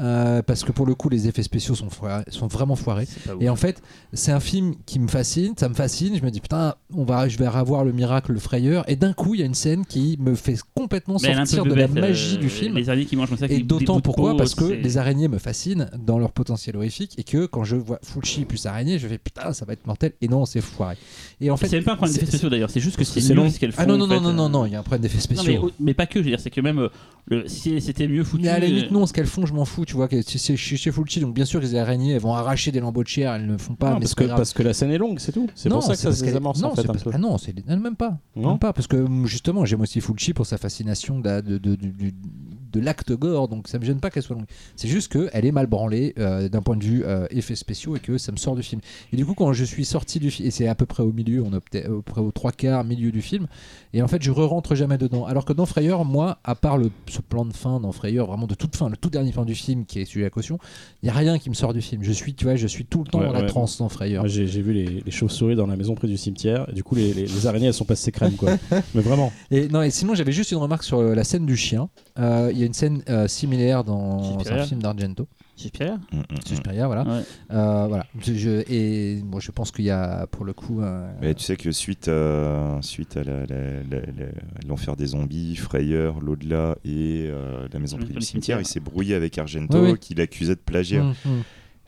Euh, 0.00 0.42
parce 0.42 0.64
que 0.64 0.72
pour 0.72 0.86
le 0.86 0.94
coup, 0.94 1.08
les 1.08 1.28
effets 1.28 1.42
spéciaux 1.44 1.74
sont, 1.74 1.88
foirés- 1.88 2.24
sont 2.30 2.48
vraiment 2.48 2.74
foirés. 2.74 3.06
Et 3.40 3.48
en 3.48 3.56
fait, 3.56 3.80
c'est 4.12 4.32
un 4.32 4.40
film 4.40 4.74
qui 4.86 4.98
me 4.98 5.06
fascine, 5.08 5.54
ça 5.56 5.68
me 5.68 5.74
fascine. 5.74 6.16
Je 6.16 6.22
me 6.24 6.30
dis 6.30 6.40
putain, 6.40 6.74
on 6.92 7.04
va, 7.04 7.28
je 7.28 7.38
vais 7.38 7.46
revoir 7.46 7.84
le 7.84 7.92
miracle, 7.92 8.32
le 8.32 8.40
frayeur. 8.40 8.88
Et 8.88 8.96
d'un 8.96 9.12
coup, 9.12 9.34
il 9.34 9.40
y 9.40 9.42
a 9.42 9.46
une 9.46 9.54
scène 9.54 9.86
qui 9.86 10.16
me 10.20 10.34
fait 10.34 10.56
complètement 10.74 11.16
Mais 11.22 11.34
sortir 11.34 11.64
de 11.64 11.74
la 11.74 11.86
magie 11.86 12.36
euh, 12.36 12.40
du 12.40 12.48
film. 12.48 12.74
Les 12.76 12.88
araignées 12.88 13.06
qui 13.06 13.16
mangent 13.16 13.28
comme 13.28 13.38
ça. 13.38 13.46
Et 13.46 13.60
d'autant 13.60 14.00
pourquoi 14.00 14.32
peau, 14.32 14.36
Parce 14.38 14.54
que 14.54 14.64
les 14.64 14.98
araignées 14.98 15.28
me 15.28 15.38
fascinent 15.38 15.88
dans 16.04 16.18
leur 16.18 16.32
potentiel 16.32 16.76
horrifique 16.76 17.14
et 17.18 17.24
que 17.24 17.46
quand 17.46 17.64
je 17.64 17.76
vois 17.76 17.98
Fulci 18.02 18.44
plus 18.44 18.66
araignée, 18.66 18.98
je 18.98 19.06
fais 19.06 19.18
putain, 19.18 19.52
ça 19.52 19.64
va 19.64 19.74
être 19.74 19.86
mortel. 19.86 20.12
Et 20.20 20.28
non, 20.28 20.44
c'est 20.44 20.60
foiré. 20.60 20.96
Et 21.40 21.50
en 21.50 21.56
fait, 21.56 21.68
c'est 21.68 21.76
même 21.76 21.84
pas 21.84 21.92
un 21.92 21.96
problème 21.96 22.14
d'effets 22.14 22.26
spéciaux 22.26 22.48
d'ailleurs, 22.48 22.70
c'est 22.70 22.80
juste 22.80 22.96
que 22.96 23.04
c'est 23.04 23.32
long. 23.34 23.48
ce 23.48 23.58
qu'elles 23.60 23.72
font. 23.72 23.82
Ah 23.82 23.86
non, 23.86 23.96
non, 23.96 24.06
non, 24.06 24.16
fait, 24.16 24.20
non, 24.20 24.32
non, 24.32 24.46
euh. 24.46 24.48
non, 24.48 24.66
il 24.66 24.72
y 24.72 24.76
a 24.76 24.80
un 24.80 24.82
problème 24.82 25.02
d'effets 25.02 25.18
Non, 25.18 25.42
spéciaux. 25.42 25.66
mais, 25.78 25.86
mais 25.86 25.94
pas 25.94 26.06
que, 26.06 26.18
je 26.18 26.24
veux 26.24 26.30
dire, 26.30 26.40
c'est 26.40 26.50
que 26.50 26.60
même 26.60 26.78
euh, 26.78 26.88
le, 27.26 27.46
si 27.48 27.80
c'était 27.80 28.08
mieux 28.08 28.24
foutu. 28.24 28.42
Mais 28.42 28.48
à 28.48 28.58
la 28.58 28.66
limite, 28.66 28.90
non, 28.90 29.06
ce 29.06 29.12
qu'elles 29.12 29.26
font, 29.26 29.46
je 29.46 29.52
m'en 29.54 29.64
fous. 29.64 29.83
Tu 29.84 29.94
vois, 29.94 30.08
que 30.08 30.20
c'est 30.22 30.56
chez, 30.56 30.90
Fulci, 30.92 31.20
donc 31.20 31.34
bien 31.34 31.44
sûr 31.44 31.60
que 31.60 31.64
les 31.66 31.74
araignées, 31.76 32.12
elles 32.12 32.20
vont 32.20 32.34
arracher 32.34 32.70
des 32.72 32.80
lambeaux 32.80 33.02
de 33.02 33.08
chair, 33.08 33.32
elles 33.34 33.46
ne 33.46 33.56
font 33.58 33.74
pas, 33.74 33.90
Non, 33.90 33.94
mais 33.94 34.00
parce 34.00 34.14
que, 34.14 34.22
pas 34.22 34.26
grave. 34.28 34.36
parce 34.38 34.52
que 34.52 34.62
la 34.62 34.72
scène 34.74 34.90
est 34.90 34.98
longue, 34.98 35.18
c'est 35.18 35.32
tout. 35.32 35.48
C'est 35.54 35.68
Non, 35.68 35.76
pour 35.76 35.84
ça 35.84 35.92
que 35.94 35.98
ça 35.98 36.12
se 36.12 36.24
désamorce 36.24 36.60
non, 36.60 36.68
en 36.68 36.74
fait 36.74 36.82
c'est 36.82 36.90
un 36.90 36.94
pas- 36.94 37.00
peu. 37.00 37.10
Ah 37.12 37.18
non, 37.18 37.38
c'est 37.38 37.54
même 37.66 37.96
pas. 37.96 38.18
Non 38.36 38.50
Même 38.50 38.58
pas, 38.58 38.72
parce 38.72 38.86
que 38.86 39.06
justement, 39.24 39.64
j'aime 39.64 39.80
aussi 39.82 40.00
Fulci 40.00 40.32
pour 40.32 40.46
sa 40.46 40.58
fascination 40.58 41.20
de, 41.20 41.40
de, 41.40 41.58
de, 41.58 41.74
de- 41.74 41.86
du- 41.88 42.14
de 42.74 42.80
l'acte 42.80 43.12
gore, 43.12 43.48
donc 43.48 43.68
ça 43.68 43.78
me 43.78 43.84
gêne 43.84 44.00
pas 44.00 44.10
qu'elle 44.10 44.22
soit 44.22 44.36
longue. 44.36 44.44
C'est 44.76 44.88
juste 44.88 45.10
qu'elle 45.12 45.46
est 45.46 45.52
mal 45.52 45.66
branlée 45.66 46.12
euh, 46.18 46.48
d'un 46.48 46.60
point 46.60 46.76
de 46.76 46.84
vue 46.84 47.02
euh, 47.06 47.26
effets 47.30 47.54
spéciaux 47.54 47.96
et 47.96 48.00
que 48.00 48.18
ça 48.18 48.32
me 48.32 48.36
sort 48.36 48.56
du 48.56 48.62
film. 48.62 48.80
Et 49.12 49.16
du 49.16 49.24
coup, 49.24 49.34
quand 49.34 49.52
je 49.52 49.64
suis 49.64 49.84
sorti 49.84 50.18
du 50.20 50.30
film, 50.30 50.48
et 50.48 50.50
c'est 50.50 50.66
à 50.68 50.74
peu 50.74 50.86
près 50.86 51.02
au 51.02 51.12
milieu, 51.12 51.42
on 51.42 51.48
est 51.56 51.60
peut-être 51.60 51.86
à 51.86 51.88
peu 51.88 52.02
près 52.02 52.20
aux 52.20 52.32
trois 52.32 52.52
quarts, 52.52 52.84
milieu 52.84 53.10
du 53.12 53.22
film, 53.22 53.46
et 53.92 54.02
en 54.02 54.08
fait, 54.08 54.22
je 54.22 54.30
re-rentre 54.30 54.74
jamais 54.74 54.98
dedans. 54.98 55.24
Alors 55.24 55.44
que 55.44 55.52
dans 55.52 55.66
Frayeur, 55.66 56.04
moi, 56.04 56.38
à 56.44 56.54
part 56.54 56.76
le, 56.78 56.90
ce 57.08 57.20
plan 57.20 57.44
de 57.44 57.52
fin 57.52 57.80
dans 57.80 57.92
Frayeur, 57.92 58.26
vraiment 58.26 58.46
de 58.46 58.54
toute 58.54 58.74
fin, 58.76 58.88
le 58.88 58.96
tout 58.96 59.10
dernier 59.10 59.30
plan 59.32 59.44
du 59.44 59.54
film 59.54 59.84
qui 59.86 60.00
est 60.00 60.04
celui 60.04 60.24
à 60.24 60.30
caution, 60.30 60.58
il 61.02 61.06
y 61.06 61.10
a 61.10 61.12
rien 61.14 61.38
qui 61.38 61.48
me 61.48 61.54
sort 61.54 61.72
du 61.72 61.80
film. 61.80 62.02
Je 62.02 62.12
suis, 62.12 62.34
tu 62.34 62.44
vois, 62.44 62.56
je 62.56 62.66
suis 62.66 62.84
tout 62.84 63.04
le 63.04 63.10
temps 63.10 63.20
Ouais, 63.20 63.26
dans 63.26 63.32
la 63.32 63.42
transe 63.44 63.78
dans 63.78 63.88
Frayeur. 63.88 64.26
J'ai 64.26 64.44
vu 64.46 64.72
les, 64.72 65.02
les 65.04 65.10
chauves-souris 65.12 65.54
dans 65.54 65.66
la 65.66 65.76
maison 65.76 65.94
près 65.94 66.08
du 66.08 66.16
cimetière. 66.16 66.66
Et 66.70 66.72
du 66.72 66.82
coup, 66.82 66.94
les, 66.96 67.12
les- 67.14 67.26
les 67.26 67.46
araignées, 67.46 67.66
elles 67.68 67.74
sont 67.74 67.84
passées 67.84 68.10
crème, 68.10 68.32
quoi. 68.34 68.50
Mais 68.94 69.00
vraiment. 69.02 69.32
Et 69.50 69.68
non, 69.68 69.82
et 69.82 69.90
sinon 69.90 70.14
j'avais 70.14 70.32
juste 70.32 70.50
une 70.50 70.58
remarque 70.58 70.82
sur 70.84 70.98
euh, 70.98 71.14
la 71.14 71.22
scène 71.24 71.46
du 71.46 71.56
chien. 71.56 71.88
Euh, 72.18 72.50
y 72.54 72.63
a 72.64 72.66
une 72.66 72.74
scène 72.74 73.02
euh, 73.08 73.28
similaire 73.28 73.84
dans 73.84 74.22
Suspiria. 74.34 74.62
un 74.62 74.66
film 74.66 74.82
d'Argento, 74.82 75.26
Suspiria 75.56 75.94
Mm, 76.12 76.16
mm, 76.16 76.20
mm. 76.20 76.36
Suspiria, 76.46 76.86
voilà. 76.86 77.02
Ouais. 77.04 77.22
Euh, 77.52 77.86
voilà. 77.88 78.06
Je, 78.20 78.64
et 78.70 79.20
bon, 79.24 79.38
je 79.38 79.50
pense 79.52 79.70
qu'il 79.70 79.84
y 79.84 79.90
a 79.90 80.26
pour 80.26 80.44
le 80.44 80.52
coup. 80.52 80.80
un- 80.82 81.06
Mais 81.20 81.32
tu 81.34 81.44
sais 81.44 81.56
que 81.56 81.70
suite, 81.70 82.08
euh, 82.08 82.80
suite 82.82 83.16
à 83.16 83.22
l'enfer 84.66 84.96
des 84.96 85.06
zombies, 85.06 85.56
Frayeur, 85.56 86.20
l'au-delà 86.20 86.76
et 86.84 87.26
euh, 87.30 87.68
la 87.72 87.78
maison 87.78 87.96
Le 87.98 88.04
près 88.04 88.14
du 88.14 88.20
cimetière. 88.20 88.56
cimetière, 88.56 88.60
il 88.60 88.66
s'est 88.66 88.80
brouillé 88.80 89.14
avec 89.14 89.38
Argento 89.38 89.80
Oui, 89.80 89.92
oui. 89.92 89.98
qui 89.98 90.14
l'accusait 90.14 90.54
de 90.56 90.60
plagiat. 90.60 91.02
Hum. 91.02 91.42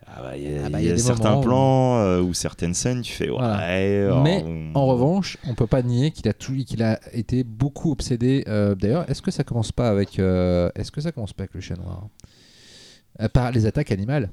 Ah 0.09 0.23
bah, 0.23 0.36
Il 0.36 0.51
y 0.51 0.57
a, 0.59 0.62
Ah 0.67 0.70
bah, 0.70 0.81
y 0.81 0.86
y 0.86 0.91
a 0.91 0.97
certains 0.99 1.31
moments 1.31 1.41
plans 1.43 1.99
euh, 1.99 2.20
ou 2.23 2.33
certaines 2.33 2.75
scènes, 2.75 3.02
tu 3.02 3.12
fais 3.12 3.28
ouais. 3.28 3.36
Voilà. 3.36 4.20
Mais 4.23 4.43
on- 4.47 4.70
En 4.75 4.86
revanche, 4.86 5.36
on 5.49 5.55
peut 5.55 5.67
pas 5.67 5.83
nier 5.83 6.10
qu'il 6.10 6.28
a 6.28 6.33
tout, 6.33 6.55
qu'il 6.65 6.83
a 6.83 7.01
été 7.12 7.43
beaucoup 7.44 7.91
obsédé. 7.93 8.44
euh, 8.49 8.75
D'ailleurs, 8.75 9.09
est-ce 9.10 9.20
que 9.23 9.31
ça 9.31 9.44
commence 9.44 9.73
pas 9.73 9.89
avec, 9.91 10.18
euh, 10.18 10.70
est-ce 10.75 10.91
que 10.93 11.01
ça 11.01 11.12
commence 11.12 11.33
pas 11.33 11.43
avec 11.44 11.55
le 11.55 11.60
chat 11.60 11.76
noir 11.76 12.07
Euh, 13.20 13.28
Par 13.28 13.51
les 13.52 13.67
attaques 13.67 13.91
animales. 13.93 14.31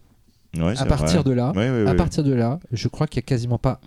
Ouais, 0.58 0.78
à 0.78 0.86
partir 0.86 1.22
vrai. 1.24 1.32
de 1.32 1.32
là, 1.36 1.52
Ouais, 1.56 1.88
à 1.88 1.96
partir 1.96 2.24
de 2.24 2.34
là, 2.34 2.60
je 2.72 2.88
crois 2.88 3.08
qu'il 3.08 3.18
y 3.18 3.24
a 3.24 3.26
quasiment 3.26 3.58
pas 3.58 3.82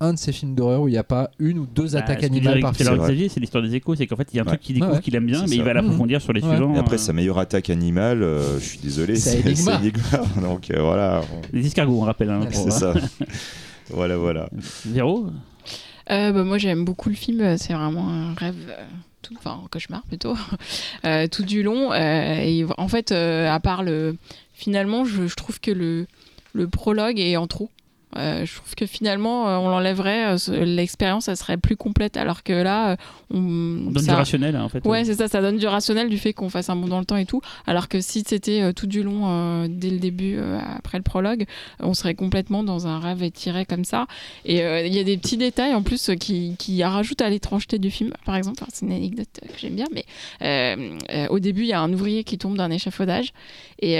un 0.00 0.12
de 0.12 0.18
ces 0.18 0.32
films 0.32 0.54
d'horreur 0.54 0.82
où 0.82 0.88
il 0.88 0.92
n'y 0.92 0.98
a 0.98 1.02
pas 1.04 1.30
une 1.38 1.58
ou 1.58 1.66
deux 1.66 1.90
Bah, 1.90 1.98
attaques 1.98 2.22
animales 2.24 2.60
par 2.60 2.74
film. 2.74 3.28
c'est 3.28 3.40
l'histoire 3.40 3.62
des 3.62 3.74
échos. 3.74 3.94
C'est 3.96 4.06
qu'en 4.06 4.16
fait, 4.16 4.28
il 4.32 4.36
y 4.36 4.38
a 4.38 4.42
un 4.42 4.46
Ouais. 4.46 4.52
truc 4.52 4.60
qu'il 4.60 4.74
découvre 4.76 4.94
Ouais. 4.94 5.00
qu'il 5.00 5.14
aime 5.16 5.26
bien, 5.26 5.44
mais 5.48 5.56
il 5.56 5.62
va 5.62 5.72
l'approfondir 5.72 6.20
sur 6.22 6.32
les 6.32 6.42
Ouais. 6.42 6.48
suivants. 6.48 6.74
Et 6.74 6.78
après, 6.78 6.94
euh, 6.96 6.98
sa 6.98 7.12
meilleure 7.12 7.38
attaque 7.38 7.70
animale, 7.70 8.22
euh, 8.22 8.58
je 8.60 8.64
suis 8.64 8.78
désolé, 8.78 9.16
C'est 9.16 9.44
Enigma. 9.44 9.80
Donc 10.42 10.70
euh, 10.70 10.80
voilà, 10.82 11.22
Les 11.52 11.66
escargots, 11.66 11.98
on 12.00 12.04
rappelle. 12.04 12.30
hein, 12.30 12.40
c'est 12.50 12.70
ça. 12.70 12.94
voilà, 13.90 14.16
voilà. 14.16 14.48
Véro 14.86 15.26
Euh, 16.10 16.32
bah, 16.32 16.42
moi 16.44 16.56
j'aime 16.58 16.84
beaucoup 16.84 17.08
le 17.10 17.14
film, 17.14 17.58
c'est 17.58 17.74
vraiment 17.74 18.08
un 18.08 18.32
rêve, 18.34 18.54
tout, 19.20 19.34
enfin 19.36 19.60
un 19.62 19.68
cauchemar 19.68 20.02
plutôt, 20.08 20.34
euh, 21.04 21.26
tout 21.26 21.42
du 21.44 21.62
long. 21.62 21.92
euh, 21.92 22.34
et 22.40 22.64
en 22.78 22.88
fait, 22.88 23.12
euh, 23.12 23.50
à 23.50 23.60
part 23.60 23.82
le. 23.82 24.16
Finalement, 24.54 25.04
je, 25.04 25.26
je 25.28 25.34
trouve 25.36 25.60
que 25.60 25.70
le, 25.70 26.06
le 26.52 26.66
prologue 26.66 27.18
est 27.20 27.36
en 27.36 27.46
trop. 27.46 27.70
Euh, 28.16 28.46
je 28.46 28.54
trouve 28.56 28.74
que 28.74 28.86
finalement, 28.86 29.48
euh, 29.48 29.56
on 29.58 29.68
l'enlèverait, 29.68 30.24
euh, 30.34 30.38
ce- 30.38 30.50
l'expérience, 30.52 31.28
elle 31.28 31.36
serait 31.36 31.58
plus 31.58 31.76
complète, 31.76 32.16
alors 32.16 32.42
que 32.42 32.54
là, 32.54 32.96
on, 33.30 33.38
On 33.88 33.90
donne 33.90 34.02
ça- 34.02 34.12
du 34.12 34.16
rationnel, 34.16 34.56
hein, 34.56 34.62
en 34.62 34.68
fait. 34.70 34.84
Ouais, 34.86 35.04
c'est 35.04 35.14
ça, 35.14 35.28
ça 35.28 35.42
donne 35.42 35.58
du 35.58 35.66
rationnel 35.66 36.08
du 36.08 36.16
fait 36.16 36.32
qu'on 36.32 36.48
fasse 36.48 36.70
un 36.70 36.76
bond 36.76 36.88
dans 36.88 36.98
le 37.00 37.04
temps 37.04 37.16
et 37.16 37.26
tout. 37.26 37.42
Alors 37.66 37.88
que 37.88 38.00
si 38.00 38.24
c'était 38.26 38.72
tout 38.72 38.86
du 38.86 39.02
long, 39.02 39.66
dès 39.68 39.90
le 39.90 39.98
début, 39.98 40.38
après 40.76 40.96
le 40.96 41.04
prologue, 41.04 41.44
on 41.80 41.92
serait 41.92 42.14
complètement 42.14 42.62
dans 42.62 42.86
un 42.86 42.98
rêve 42.98 43.22
étiré 43.22 43.66
comme 43.66 43.84
ça. 43.84 44.06
Et 44.46 44.60
il 44.86 44.94
y 44.94 44.98
a 44.98 45.04
des 45.04 45.18
petits 45.18 45.36
détails 45.36 45.74
en 45.74 45.82
plus 45.82 46.10
qui, 46.18 46.56
qui 46.58 46.82
rajoutent 46.82 47.20
à 47.22 47.28
l'étrangeté 47.28 47.78
du 47.78 47.90
film. 47.90 48.12
Par 48.24 48.36
exemple, 48.36 48.56
enfin, 48.62 48.70
c'est 48.72 48.86
une 48.86 48.92
anecdote 48.92 49.28
que 49.42 49.58
j'aime 49.60 49.74
bien, 49.74 49.86
mais 49.92 50.06
au 51.28 51.38
début, 51.38 51.62
il 51.62 51.68
y 51.68 51.72
a 51.72 51.80
un 51.80 51.92
ouvrier 51.92 52.24
qui 52.24 52.38
tombe 52.38 52.56
d'un 52.56 52.70
échafaudage. 52.70 53.32
Et, 53.80 53.94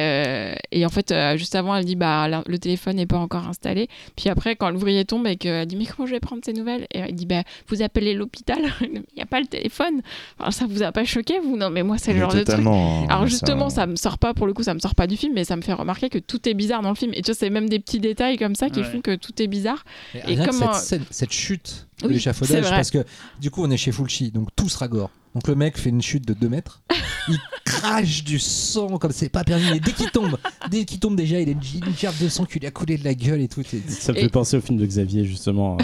et 0.72 0.86
en 0.86 0.88
fait, 0.88 1.14
juste 1.36 1.54
avant, 1.54 1.74
elle 1.76 1.84
dit 1.84 1.96
bah, 1.96 2.28
le 2.46 2.58
téléphone 2.58 2.96
n'est 2.96 3.06
pas 3.06 3.18
encore 3.18 3.46
installé. 3.48 3.88
Puis 4.16 4.28
après, 4.28 4.56
quand 4.56 4.70
l'ouvrier 4.70 5.04
tombe 5.04 5.26
et 5.26 5.36
qu'elle 5.36 5.66
dit 5.66 5.76
mais 5.76 5.86
comment 5.86 6.06
je 6.06 6.12
vais 6.12 6.20
prendre 6.20 6.42
ces 6.44 6.52
nouvelles? 6.52 6.86
Et 6.92 6.98
elle 6.98 7.14
dit 7.14 7.26
bah, 7.26 7.42
vous 7.68 7.82
appelez 7.82 8.14
l'hôpital, 8.14 8.58
il 8.82 9.02
n'y 9.16 9.22
a 9.22 9.26
pas 9.26 9.40
le 9.40 9.46
téléphone. 9.46 10.02
Alors 10.38 10.52
ça 10.52 10.66
vous 10.68 10.82
a 10.82 10.92
pas 10.92 11.04
choqué 11.04 11.38
vous? 11.40 11.56
Non 11.56 11.70
mais 11.70 11.82
moi 11.82 11.98
c'est 11.98 12.12
le 12.12 12.16
Mais 12.16 12.20
genre 12.22 12.30
de 12.30 12.36
truc. 12.36 12.46
totalement. 12.46 13.06
Alors 13.08 13.26
justement, 13.26 13.70
ça 13.70 13.86
me 13.86 13.96
sort 13.96 14.18
pas 14.18 14.34
pour 14.34 14.46
le 14.46 14.52
coup, 14.54 14.62
ça 14.62 14.74
me 14.74 14.78
sort 14.80 14.94
pas 14.94 15.06
du 15.06 15.16
film, 15.16 15.32
mais 15.34 15.44
ça 15.44 15.56
me 15.56 15.62
fait 15.62 15.72
remarquer 15.72 16.08
que 16.08 16.18
tout 16.18 16.48
est 16.48 16.54
bizarre 16.54 16.82
dans 16.82 16.90
le 16.90 16.94
film. 16.94 17.12
Et 17.14 17.22
tu 17.22 17.30
vois, 17.30 17.34
c'est 17.34 17.50
même 17.50 17.68
des 17.68 17.78
petits 17.78 18.00
détails 18.00 18.36
comme 18.36 18.54
ça 18.54 18.70
qui 18.70 18.80
Ouais. 18.80 18.84
font 18.86 19.00
que 19.00 19.14
tout 19.16 19.40
est 19.42 19.46
bizarre. 19.46 19.84
Et 20.14 20.32
Et 20.32 20.36
comment- 20.36 20.72
cette, 20.72 21.32
chute 21.32 21.86
de 22.02 22.08
Oui, 22.08 22.14
l'échafaudage, 22.14 22.68
parce 22.70 22.90
que 22.90 23.04
du 23.40 23.50
coup 23.50 23.62
on 23.64 23.70
est 23.70 23.76
chez 23.76 23.92
Fulci, 23.92 24.30
donc 24.30 24.48
tout 24.56 24.68
sera 24.68 24.88
gore. 24.88 25.10
Donc 25.34 25.47
le 25.48 25.55
mec 25.55 25.78
fait 25.78 25.90
une 25.90 26.02
chute 26.02 26.26
de 26.26 26.34
2 26.34 26.48
mètres, 26.48 26.82
il 27.28 27.39
crache 27.65 28.24
du 28.24 28.39
sang 28.39 28.98
comme 28.98 29.12
c'est 29.12 29.28
pas 29.28 29.44
permis. 29.44 29.76
Et 29.76 29.81
dès 29.81 29.92
qu'il 29.92 30.10
tombe, 30.10 30.36
dès 30.70 30.84
qu'il 30.84 30.98
tombe 30.98 31.16
déjà, 31.16 31.40
il 31.40 31.48
a 31.48 31.52
une, 31.52 31.62
gerbe 31.97 32.16
de 32.20 32.28
sang 32.28 32.44
qui 32.44 32.58
lui 32.58 32.66
a 32.66 32.70
coulé 32.70 32.97
de 32.97 33.05
la 33.05 33.15
gueule 33.15 33.40
et 33.40 33.48
tout. 33.48 33.62
Ça 33.89 34.12
me 34.12 34.18
Et- 34.18 34.23
fait 34.23 34.28
penser 34.28 34.57
au 34.57 34.60
film 34.60 34.78
de 34.78 34.86
Xavier, 34.86 35.24
justement. 35.24 35.76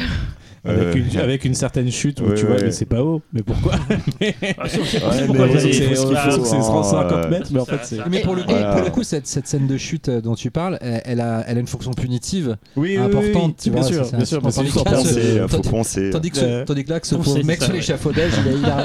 Euh, 0.66 0.70
Euh, 0.70 0.90
avec, 0.92 1.12
une, 1.14 1.20
avec 1.20 1.44
une 1.44 1.54
certaine 1.54 1.90
chute 1.90 2.20
où 2.20 2.24
Ouais, 2.24 2.34
tu 2.34 2.46
vois, 2.46 2.56
ouais. 2.56 2.64
mais 2.64 2.70
c'est 2.72 2.84
pas 2.86 3.02
haut. 3.02 3.20
Mais 3.32 3.42
pourquoi 3.42 3.74
Ah, 4.58 4.68
c'est- 4.68 4.78
avez- 5.02 5.68
il 5.68 5.84
faut 5.84 5.94
ce 5.94 6.06
qu'il 6.06 6.12
il 6.12 6.16
faut 6.16 6.30
faut, 6.30 6.42
que 6.42 6.46
c'est 6.48 6.56
hein, 6.56 6.62
150 6.62 7.12
euh, 7.12 7.28
mètres, 7.30 7.48
mais 7.52 7.60
en 7.60 7.64
fait, 7.64 7.78
c'est. 7.82 7.98
Mais 8.08 8.20
pour 8.20 8.34
le, 8.34 8.42
coup, 8.42 8.50
Voilà. 8.50 8.72
pour 8.72 8.82
le 8.84 8.90
coup, 8.90 9.02
cette, 9.02 9.26
cette 9.26 9.46
scène 9.46 9.66
de 9.66 9.76
chute 9.76 10.08
euh, 10.08 10.20
dont 10.20 10.34
tu 10.34 10.50
parles, 10.50 10.78
elle, 10.80 11.20
a, 11.20 11.44
elle 11.46 11.56
a 11.58 11.60
une 11.60 11.66
fonction 11.66 11.92
punitive 11.92 12.56
Oui, 12.76 12.96
oui, 12.96 12.96
importante. 12.96 13.56
tu 13.62 13.70
bien 13.70 13.80
vois, 13.82 13.90
bien 13.90 13.98
sûr. 14.24 14.40
faut 15.48 15.56
tandis- 15.56 15.68
penser. 15.68 16.10
Tandis 16.10 16.30
que, 16.30 16.36
ce, 16.38 16.44
Euh, 16.44 16.64
tandis 16.64 16.84
que 16.84 16.90
là, 16.90 17.00
que 17.00 17.06
ce 17.06 17.42
mec 17.44 17.62
sur 17.62 17.72
l'échafaudage, 17.72 18.32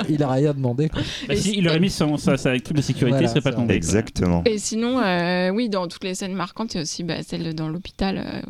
il, 0.10 0.22
a- 0.24 0.30
rien 0.32 0.54
demandé. 0.54 0.90
Bah, 1.28 1.34
il 1.36 1.68
aurait 1.68 1.80
mis 1.80 1.90
sa, 1.90 2.06
coupe 2.08 2.76
de 2.78 2.82
sécurité, 2.82 3.20
il 3.22 3.30
serait 3.30 3.42
pas 3.42 3.52
tombé. 3.54 3.74
Exactement. 3.76 4.44
Et 4.46 4.58
sinon, 4.58 5.00
euh, 5.00 5.50
oui, 5.50 5.70
dans 5.70 5.88
toutes 5.88 6.04
les 6.04 6.16
scènes 6.16 6.34
marquantes, 6.34 6.74
il 6.74 6.78
y 6.78 6.80
a 6.80 6.84
aussi 6.84 7.04
bah, 7.04 7.16
celle 7.28 7.54
dans 7.56 7.70
l'hôpital, 7.70 8.44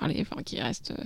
enfin, 0.00 0.42
qui 0.44 0.60
reste 0.60 0.92
euh, 0.92 1.04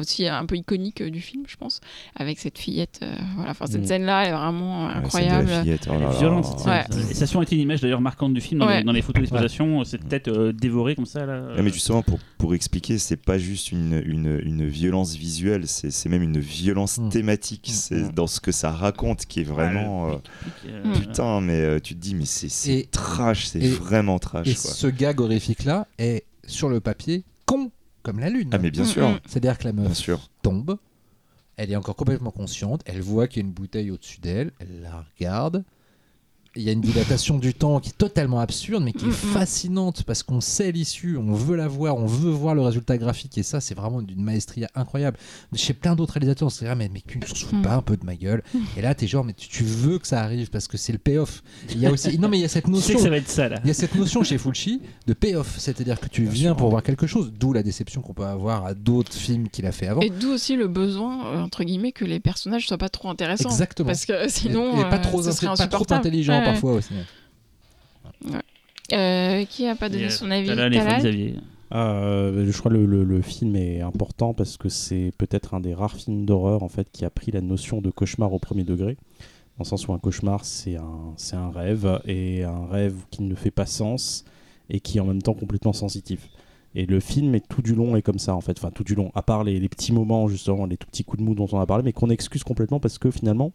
aussi 0.00 0.26
un 0.26 0.46
peu 0.46 0.56
iconique 0.56 1.02
euh, 1.02 1.10
du 1.10 1.20
film, 1.20 1.44
je 1.46 1.56
pense, 1.56 1.80
avec 2.16 2.38
cette 2.38 2.56
fillette. 2.58 3.00
euh, 3.02 3.14
voilà, 3.36 3.50
enfin, 3.50 3.66
cette 3.66 3.82
Mm. 3.82 3.86
scène-là 3.86 4.26
est 4.28 4.32
vraiment 4.32 4.86
Ouais, 4.86 4.92
incroyable. 4.94 5.48
la 5.50 5.62
fillette, 5.62 5.86
oh 5.88 5.92
Elle 5.94 6.00
là 6.00 6.08
est 6.08 6.12
là. 6.12 6.18
violente 6.18 6.44
cette 6.46 6.58
scène. 6.60 6.72
Ouais. 6.72 7.10
Et 7.10 7.14
ça 7.14 7.24
a 7.24 7.26
souvent 7.26 7.42
été 7.42 7.54
une 7.56 7.60
image 7.60 7.80
d'ailleurs 7.82 8.00
marquante 8.00 8.32
du 8.32 8.40
film 8.40 8.60
dans, 8.60 8.66
Ouais. 8.68 8.78
les, 8.78 8.84
dans 8.84 8.92
les 8.92 9.02
photos 9.02 9.20
d'exploitation, 9.20 9.84
cette 9.84 10.08
tête 10.08 10.28
euh, 10.28 10.52
dévorée 10.52 10.94
comme 10.94 11.04
ça. 11.06 11.26
Là, 11.26 11.42
Ouais, 11.54 11.62
mais 11.62 11.70
justement, 11.70 12.02
pour, 12.02 12.18
pour 12.38 12.54
expliquer, 12.54 12.96
c'est 12.98 13.16
pas 13.18 13.36
juste 13.38 13.70
une, 13.70 14.02
une, 14.06 14.40
une 14.44 14.66
violence 14.66 15.14
visuelle, 15.14 15.66
c'est 15.68 15.90
c'est 15.90 16.08
même 16.08 16.22
une 16.22 16.38
violence 16.40 16.96
Mm. 16.98 17.08
thématique. 17.10 17.68
Mm. 17.68 17.72
C'est 17.72 18.14
dans 18.14 18.26
ce 18.26 18.40
que 18.40 18.50
ça 18.52 18.70
raconte 18.70 19.26
qui 19.26 19.40
est 19.40 19.44
vraiment. 19.44 20.10
euh. 20.10 20.16
Putain, 20.94 21.40
mais 21.40 21.60
euh, 21.60 21.80
tu 21.80 21.94
te 21.94 22.00
dis, 22.00 22.14
mais 22.14 22.24
c'est- 22.24 22.90
trash, 22.90 23.46
c'est 23.46 23.58
vraiment 23.60 24.18
trash. 24.18 24.46
Et 24.48 24.54
quoi. 24.54 24.70
ce 24.70 24.86
gag 24.86 25.20
horrifique 25.20 25.64
là 25.64 25.86
est 25.98 26.24
sur 26.46 26.68
le 26.68 26.80
papier 26.80 27.24
con 27.46 27.70
comme 28.02 28.18
la 28.20 28.30
lune. 28.30 28.50
Ah, 28.52 28.58
mais 28.58 28.70
bien 28.70 28.82
Mm, 28.84 28.86
sûr, 28.86 29.08
mm. 29.08 29.20
C'est-à-dire 29.26 29.58
que 29.58 29.64
la 29.64 29.72
bien 29.72 29.84
meuf 29.84 29.94
sûr. 29.96 30.28
tombe, 30.42 30.78
elle 31.56 31.70
est 31.70 31.76
encore 31.76 31.96
complètement 31.96 32.30
consciente, 32.30 32.82
elle 32.86 33.00
voit 33.00 33.28
qu'il 33.28 33.42
y 33.42 33.44
a 33.44 33.46
une 33.48 33.52
bouteille 33.54 33.90
au-dessus 33.90 34.20
d'elle, 34.20 34.52
elle 34.58 34.80
la 34.82 35.04
regarde. 35.16 35.64
Il 36.56 36.62
y 36.62 36.68
a 36.68 36.72
une 36.72 36.80
dilatation 36.82 37.38
du 37.38 37.54
temps 37.54 37.80
qui 37.80 37.90
est 37.90 37.96
totalement 37.98 38.40
absurde, 38.40 38.82
mais 38.84 38.92
qui 38.92 39.04
est 39.06 39.08
Mm, 39.08 39.10
mm. 39.10 39.32
fascinante 39.32 40.02
parce 40.04 40.22
qu'on 40.22 40.40
sait 40.40 40.70
l'issue, 40.72 41.16
on 41.16 41.32
veut 41.32 41.56
la 41.56 41.66
voir, 41.68 41.96
on 41.96 42.06
veut 42.06 42.30
voir 42.30 42.54
le 42.54 42.60
résultat 42.62 42.98
graphique, 42.98 43.38
et 43.38 43.42
ça, 43.42 43.60
c'est 43.60 43.74
vraiment 43.74 44.02
d'une 44.02 44.22
maestria 44.22 44.68
incroyable. 44.74 45.16
Chez 45.54 45.72
plein 45.72 45.96
d'autres 45.96 46.14
réalisateurs, 46.14 46.46
on 46.46 46.50
se 46.50 46.58
dirait, 46.60 46.76
mais, 46.76 46.90
mais 46.92 47.02
tu 47.06 47.18
ne 47.18 47.24
te 47.24 47.36
fous 47.38 47.56
Mm. 47.56 47.62
pas 47.62 47.74
un 47.74 47.82
peu 47.82 47.96
de 47.96 48.04
ma 48.04 48.14
gueule 48.16 48.42
Et 48.76 48.82
là, 48.82 48.94
t'es 48.94 49.06
genre, 49.06 49.24
mais 49.24 49.32
tu, 49.32 49.48
tu 49.48 49.64
veux 49.64 49.98
que 49.98 50.06
ça 50.06 50.20
arrive 50.22 50.50
parce 50.50 50.68
que 50.68 50.76
c'est 50.76 50.92
le 50.92 50.98
payoff. 50.98 51.42
Il 51.70 51.78
y 51.78 51.86
a 51.86 51.90
aussi, 51.90 52.18
non, 52.18 52.28
mais 52.28 52.38
il 52.38 52.42
y 52.42 52.44
a 52.44 52.48
cette 52.48 52.68
notion. 52.68 52.98
ça 52.98 53.08
va 53.10 53.16
être 53.16 53.28
ça 53.28 53.48
là. 53.48 53.58
Il 53.64 53.68
y 53.68 53.70
a 53.70 53.74
cette 53.74 53.94
notion 53.94 54.22
chez 54.22 54.36
Fulci 54.38 54.80
de 55.06 55.12
payoff, 55.14 55.54
c'est-à-dire 55.58 55.98
que 56.00 56.08
tu 56.08 56.24
viens 56.24 56.54
pour 56.54 56.68
voir 56.70 56.82
quelque 56.82 57.06
chose, 57.06 57.32
d'où 57.32 57.52
la 57.52 57.62
déception 57.62 58.02
qu'on 58.02 58.12
peut 58.14 58.24
avoir 58.26 58.66
à 58.66 58.74
d'autres 58.74 59.12
films 59.14 59.48
qu'il 59.48 59.64
a 59.66 59.72
fait 59.72 59.86
avant. 59.88 60.00
Et 60.02 60.10
d'où 60.10 60.28
aussi 60.32 60.56
le 60.56 60.68
besoin, 60.68 61.26
euh, 61.26 61.40
entre 61.42 61.64
guillemets, 61.64 61.92
que 61.92 62.04
les 62.04 62.20
personnages 62.20 62.66
soient 62.66 62.78
pas 62.78 62.88
trop 62.90 63.08
intéressants. 63.08 63.48
Exactement. 63.48 63.86
Parce 63.86 64.04
que 64.04 64.28
sinon, 64.28 64.76
et, 64.76 64.80
et 64.80 64.84
pas 64.84 64.96
euh, 64.98 65.02
trop, 65.02 65.22
ce 65.22 65.32
serait 65.32 65.46
pas 65.56 65.66
trop 65.68 65.86
intelligent 65.90 66.32
Ouais, 66.38 66.41
parfois 66.44 66.72
aussi. 66.74 66.92
ouais. 68.24 68.38
Euh, 68.92 69.44
qui 69.46 69.66
a 69.66 69.74
pas 69.74 69.88
donné 69.88 70.04
Et, 70.04 70.10
son 70.10 70.30
avis? 70.30 70.46
Talal 70.48 70.74
et 70.74 70.78
Talal? 70.78 70.98
Xavier. 71.00 71.34
Euh, 71.74 72.46
je 72.50 72.58
crois 72.58 72.70
que 72.70 72.76
le, 72.76 72.84
le- 72.84 73.04
le 73.04 73.22
film 73.22 73.56
est 73.56 73.80
important 73.80 74.34
parce 74.34 74.58
que 74.58 74.68
c'est 74.68 75.12
peut-être 75.16 75.54
un 75.54 75.60
des 75.60 75.72
rares 75.72 75.96
films 75.96 76.26
d'horreur 76.26 76.62
en 76.62 76.68
fait 76.68 76.86
qui 76.92 77.04
a 77.06 77.10
pris 77.10 77.30
la 77.32 77.40
notion 77.40 77.80
de 77.80 77.90
cauchemar 77.90 78.32
au 78.34 78.38
premier 78.38 78.64
degré. 78.64 78.96
Dans 79.56 79.64
le 79.64 79.64
sens 79.64 79.88
où 79.88 79.92
un 79.94 79.98
cauchemar 79.98 80.44
c'est 80.44 80.76
un, 80.76 81.14
c'est 81.16 81.36
un 81.36 81.50
rêve 81.50 82.00
et 82.06 82.44
un 82.44 82.66
rêve 82.66 82.96
qui 83.10 83.22
ne 83.22 83.34
fait 83.34 83.50
pas 83.50 83.64
sens 83.66 84.24
et 84.68 84.80
qui 84.80 84.98
est 84.98 85.00
en 85.00 85.06
même 85.06 85.22
temps 85.22 85.34
complètement 85.34 85.72
sensitif. 85.72 86.28
Et 86.74 86.84
le 86.84 87.00
film 87.00 87.34
est 87.34 87.46
tout 87.48 87.62
du 87.62 87.74
long 87.74 87.96
est 87.96 88.02
comme 88.02 88.18
ça 88.18 88.34
en 88.34 88.40
fait, 88.42 88.58
enfin 88.58 88.70
tout 88.70 88.84
du 88.84 88.94
long, 88.94 89.10
à 89.14 89.22
part 89.22 89.44
les, 89.44 89.58
les 89.58 89.68
petits 89.70 89.92
moments 89.92 90.28
justement, 90.28 90.66
les 90.66 90.76
tout 90.76 90.86
petits 90.86 91.04
coups 91.04 91.22
de 91.22 91.26
mou 91.26 91.34
dont 91.34 91.48
on 91.52 91.60
a 91.60 91.66
parlé, 91.66 91.84
mais 91.84 91.92
qu'on 91.92 92.10
excuse 92.10 92.44
complètement 92.44 92.80
parce 92.80 92.98
que 92.98 93.10
finalement 93.10 93.52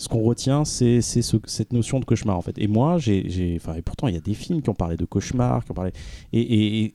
ce 0.00 0.08
qu'on 0.08 0.22
retient, 0.22 0.64
c'est 0.64 1.00
c'est 1.02 1.22
ce- 1.22 1.36
cette 1.46 1.72
notion 1.72 2.00
de 2.00 2.04
cauchemar 2.04 2.36
en 2.36 2.42
fait. 2.42 2.56
Et 2.58 2.66
moi, 2.68 2.96
j'ai, 2.98 3.54
enfin, 3.56 3.74
et 3.74 3.82
pourtant 3.82 4.08
il 4.08 4.14
y 4.14 4.18
a 4.18 4.20
des 4.20 4.34
films 4.34 4.62
qui 4.62 4.70
ont 4.70 4.74
parlé 4.74 4.96
de 4.96 5.04
cauchemar, 5.04 5.64
qui 5.64 5.70
ont 5.70 5.74
parlé, 5.74 5.92
et, 6.32 6.40
et- 6.40 6.82
et 6.84 6.94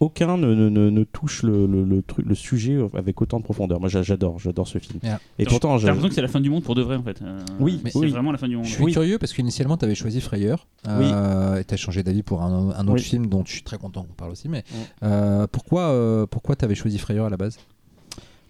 aucun 0.00 0.36
ne, 0.36 0.54
ne- 0.54 0.68
ne- 0.68 0.90
ne 0.90 1.04
touche 1.04 1.42
le, 1.44 1.66
le- 1.66 1.84
le 1.84 2.02
truc, 2.02 2.26
le 2.26 2.34
sujet 2.34 2.76
avec 2.94 3.20
autant 3.22 3.38
de 3.38 3.44
profondeur. 3.44 3.80
Moi, 3.80 3.88
j'a- 3.88 4.02
j'adore, 4.02 4.38
j'adore 4.38 4.68
ce 4.68 4.78
film. 4.78 4.98
Yeah. 5.02 5.20
Et 5.38 5.44
pourtant, 5.46 5.78
J'ai 5.78 5.86
l'impression 5.86 6.08
que 6.08 6.14
c'est 6.14 6.20
la 6.22 6.28
fin 6.28 6.40
du 6.40 6.50
monde 6.50 6.62
pour 6.64 6.74
de 6.74 6.82
vrai 6.82 6.96
en 6.96 7.02
fait. 7.02 7.22
Euh, 7.22 7.40
Oui, 7.60 7.80
mais 7.82 7.90
oui. 7.94 8.00
c'est 8.08 8.12
vraiment 8.12 8.32
la 8.32 8.38
fin 8.38 8.48
du 8.48 8.56
monde. 8.56 8.66
Je 8.66 8.70
suis 8.74 8.84
Oui. 8.84 8.92
curieux 8.92 9.18
parce 9.18 9.32
qu'initialement, 9.32 9.76
tu 9.76 9.84
avais 9.84 9.94
choisi 9.94 10.20
Frayeur 10.20 10.66
euh, 10.88 11.56
et 11.60 11.64
tu 11.64 11.74
as 11.74 11.76
changé 11.76 12.02
d'avis 12.02 12.22
pour 12.22 12.42
un, 12.42 12.70
un 12.70 12.82
autre 12.84 12.94
Oui. 12.94 13.02
film 13.02 13.26
dont 13.26 13.44
je 13.46 13.52
suis 13.52 13.62
très 13.62 13.78
content 13.78 14.02
qu'on 14.02 14.14
parle 14.14 14.32
aussi. 14.32 14.48
Mais 14.48 14.58
Ouais. 14.58 14.64
euh, 15.04 15.46
pourquoi, 15.50 15.82
euh, 15.88 16.26
pourquoi 16.26 16.54
tu 16.56 16.64
avais 16.64 16.74
choisi 16.74 16.98
Frayeur 16.98 17.26
à 17.26 17.30
la 17.30 17.36
base? 17.36 17.58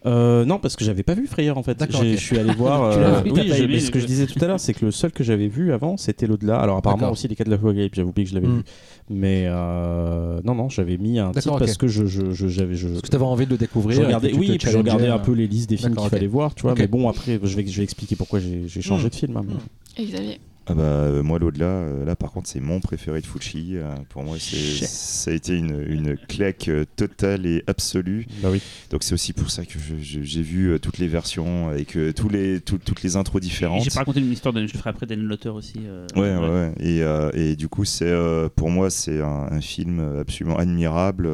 Euh, 0.06 0.44
non, 0.44 0.58
parce 0.58 0.76
que 0.76 0.84
j'avais 0.84 1.02
pas 1.02 1.14
vu 1.14 1.26
Frayeur 1.26 1.56
en 1.56 1.62
fait. 1.62 1.82
Je 1.90 2.16
suis 2.16 2.38
allé 2.38 2.52
voir. 2.52 2.82
Euh, 2.94 3.20
vu, 3.22 3.30
oui, 3.32 3.66
mais 3.68 3.80
ce 3.80 3.90
que 3.90 3.98
je 3.98 4.06
disais 4.06 4.26
tout 4.26 4.38
à 4.44 4.46
l'heure, 4.46 4.60
c'est 4.60 4.74
que 4.74 4.84
le 4.84 4.90
seul 4.90 5.10
que 5.12 5.24
j'avais 5.24 5.48
vu 5.48 5.72
avant, 5.72 5.96
c'était 5.96 6.26
l'au-delà. 6.26 6.56
Alors 6.58 6.76
apparemment 6.76 7.10
aussi 7.10 7.26
les 7.28 7.34
cas 7.36 7.44
de 7.44 7.50
l'Apocalypse. 7.50 7.96
J'avais 7.96 8.08
oublié 8.08 8.24
que 8.24 8.30
je 8.30 8.34
l'avais 8.34 8.46
Mm. 8.48 8.56
vu, 8.58 8.62
mais 9.10 9.44
euh, 9.46 10.40
non, 10.44 10.54
non, 10.54 10.68
j'avais 10.68 10.96
mis 10.98 11.18
un 11.18 11.30
titre 11.32 11.58
parce 11.58 11.76
que 11.78 11.88
je, 11.88 12.04
je, 12.06 12.32
je- 12.32 12.48
j'avais, 12.48 12.74
je, 12.74 12.88
Parce 12.88 13.02
que 13.02 13.08
tu 13.08 13.16
avais 13.16 13.24
envie 13.24 13.46
de 13.46 13.50
le 13.52 13.56
découvrir. 13.56 13.98
regardais, 14.04 14.32
oui, 14.34 14.52
et 14.52 14.58
puis 14.58 14.70
je 14.70 14.76
regardais 14.76 15.08
un 15.08 15.18
peu 15.18 15.32
les 15.32 15.46
listes 15.46 15.70
des 15.70 15.76
films 15.78 15.94
qu'il 15.94 16.04
ok. 16.04 16.10
fallait 16.10 16.26
voir, 16.26 16.54
tu 16.54 16.62
vois. 16.62 16.74
Mais 16.76 16.86
bon, 16.86 17.08
après, 17.08 17.38
je 17.42 17.56
vais, 17.56 17.66
je 17.66 17.76
vais 17.78 17.84
expliquer 17.84 18.16
pourquoi 18.16 18.40
j'ai, 18.40 18.64
j'ai 18.66 18.82
changé 18.82 19.06
Mm. 19.06 19.10
de 19.10 19.14
film. 19.14 19.36
hein, 19.36 19.42
mais- 19.46 19.54
Mm. 19.54 19.58
Et 20.02 20.06
Xavier. 20.06 20.40
Ah 20.66 20.72
bah, 20.74 20.82
euh, 20.82 21.22
moi, 21.22 21.38
l'au-delà, 21.38 21.66
euh, 21.66 22.04
là, 22.06 22.16
par 22.16 22.32
contre, 22.32 22.48
c'est 22.48 22.60
mon 22.60 22.80
préféré 22.80 23.20
de 23.20 23.26
Fulci. 23.26 23.72
euh, 23.76 23.94
pour 24.08 24.22
moi, 24.22 24.38
ça 24.38 25.30
a 25.30 25.34
été 25.34 25.54
une, 25.56 25.84
une 25.86 26.16
claque 26.16 26.68
euh, 26.68 26.86
totale 26.96 27.44
et 27.44 27.62
absolue. 27.66 28.26
Bah 28.42 28.48
oui. 28.50 28.62
Donc, 28.90 29.02
c'est 29.02 29.12
aussi 29.12 29.34
pour 29.34 29.50
ça 29.50 29.66
que 29.66 29.78
je- 29.78 30.02
je- 30.02 30.22
j'ai 30.22 30.40
vu 30.42 30.68
euh, 30.72 30.78
toutes 30.78 30.96
les 30.98 31.06
versions 31.08 31.74
et 31.74 31.84
que 31.84 32.12
tous 32.12 32.30
les, 32.30 32.60
tout- 32.62 32.78
toutes 32.78 33.02
les 33.02 33.16
intros 33.16 33.42
Et 33.42 33.44
différentes. 33.44 33.84
J'ai 33.84 33.90
pas 33.90 33.98
raconté 34.00 34.20
une 34.20 34.32
histoire, 34.32 34.54
de, 34.54 34.66
je 34.66 34.72
le 34.72 34.78
ferai 34.78 34.88
après 34.90 35.04
d'Anne 35.04 35.24
Lotter 35.24 35.50
aussi. 35.50 35.80
euh, 35.86 36.06
Ouais, 36.16 36.34
ouais, 36.34 36.48
ouais. 36.48 36.72
Et, 36.80 37.02
euh, 37.02 37.30
et 37.34 37.56
du 37.56 37.68
coup, 37.68 37.84
c'est 37.84 38.06
euh, 38.08 38.48
pour 38.48 38.70
moi, 38.70 38.88
c'est 38.88 39.20
un, 39.20 39.48
un 39.50 39.60
film 39.60 40.00
absolument 40.20 40.56
admirable. 40.56 41.28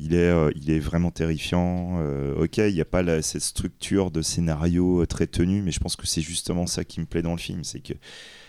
Il 0.00 0.14
est, 0.14 0.18
euh, 0.30 0.50
il 0.54 0.70
est 0.70 0.78
vraiment 0.78 1.10
terrifiant. 1.10 1.96
Euh, 2.00 2.44
ok, 2.44 2.58
il 2.58 2.72
n'y 2.72 2.80
a 2.80 2.84
pas 2.86 3.02
la- 3.02 3.20
cette 3.20 3.42
structure 3.42 4.10
de 4.10 4.22
scénario 4.22 5.02
euh, 5.02 5.06
très 5.06 5.26
tenue, 5.26 5.60
mais 5.60 5.72
je 5.72 5.80
pense 5.80 5.96
que 5.96 6.06
c'est 6.06 6.20
justement 6.22 6.66
ça 6.66 6.84
qui 6.84 7.00
me 7.00 7.04
plaît 7.04 7.20
dans 7.20 7.32
le 7.32 7.38
film, 7.38 7.64
c'est 7.64 7.80
que 7.80 7.94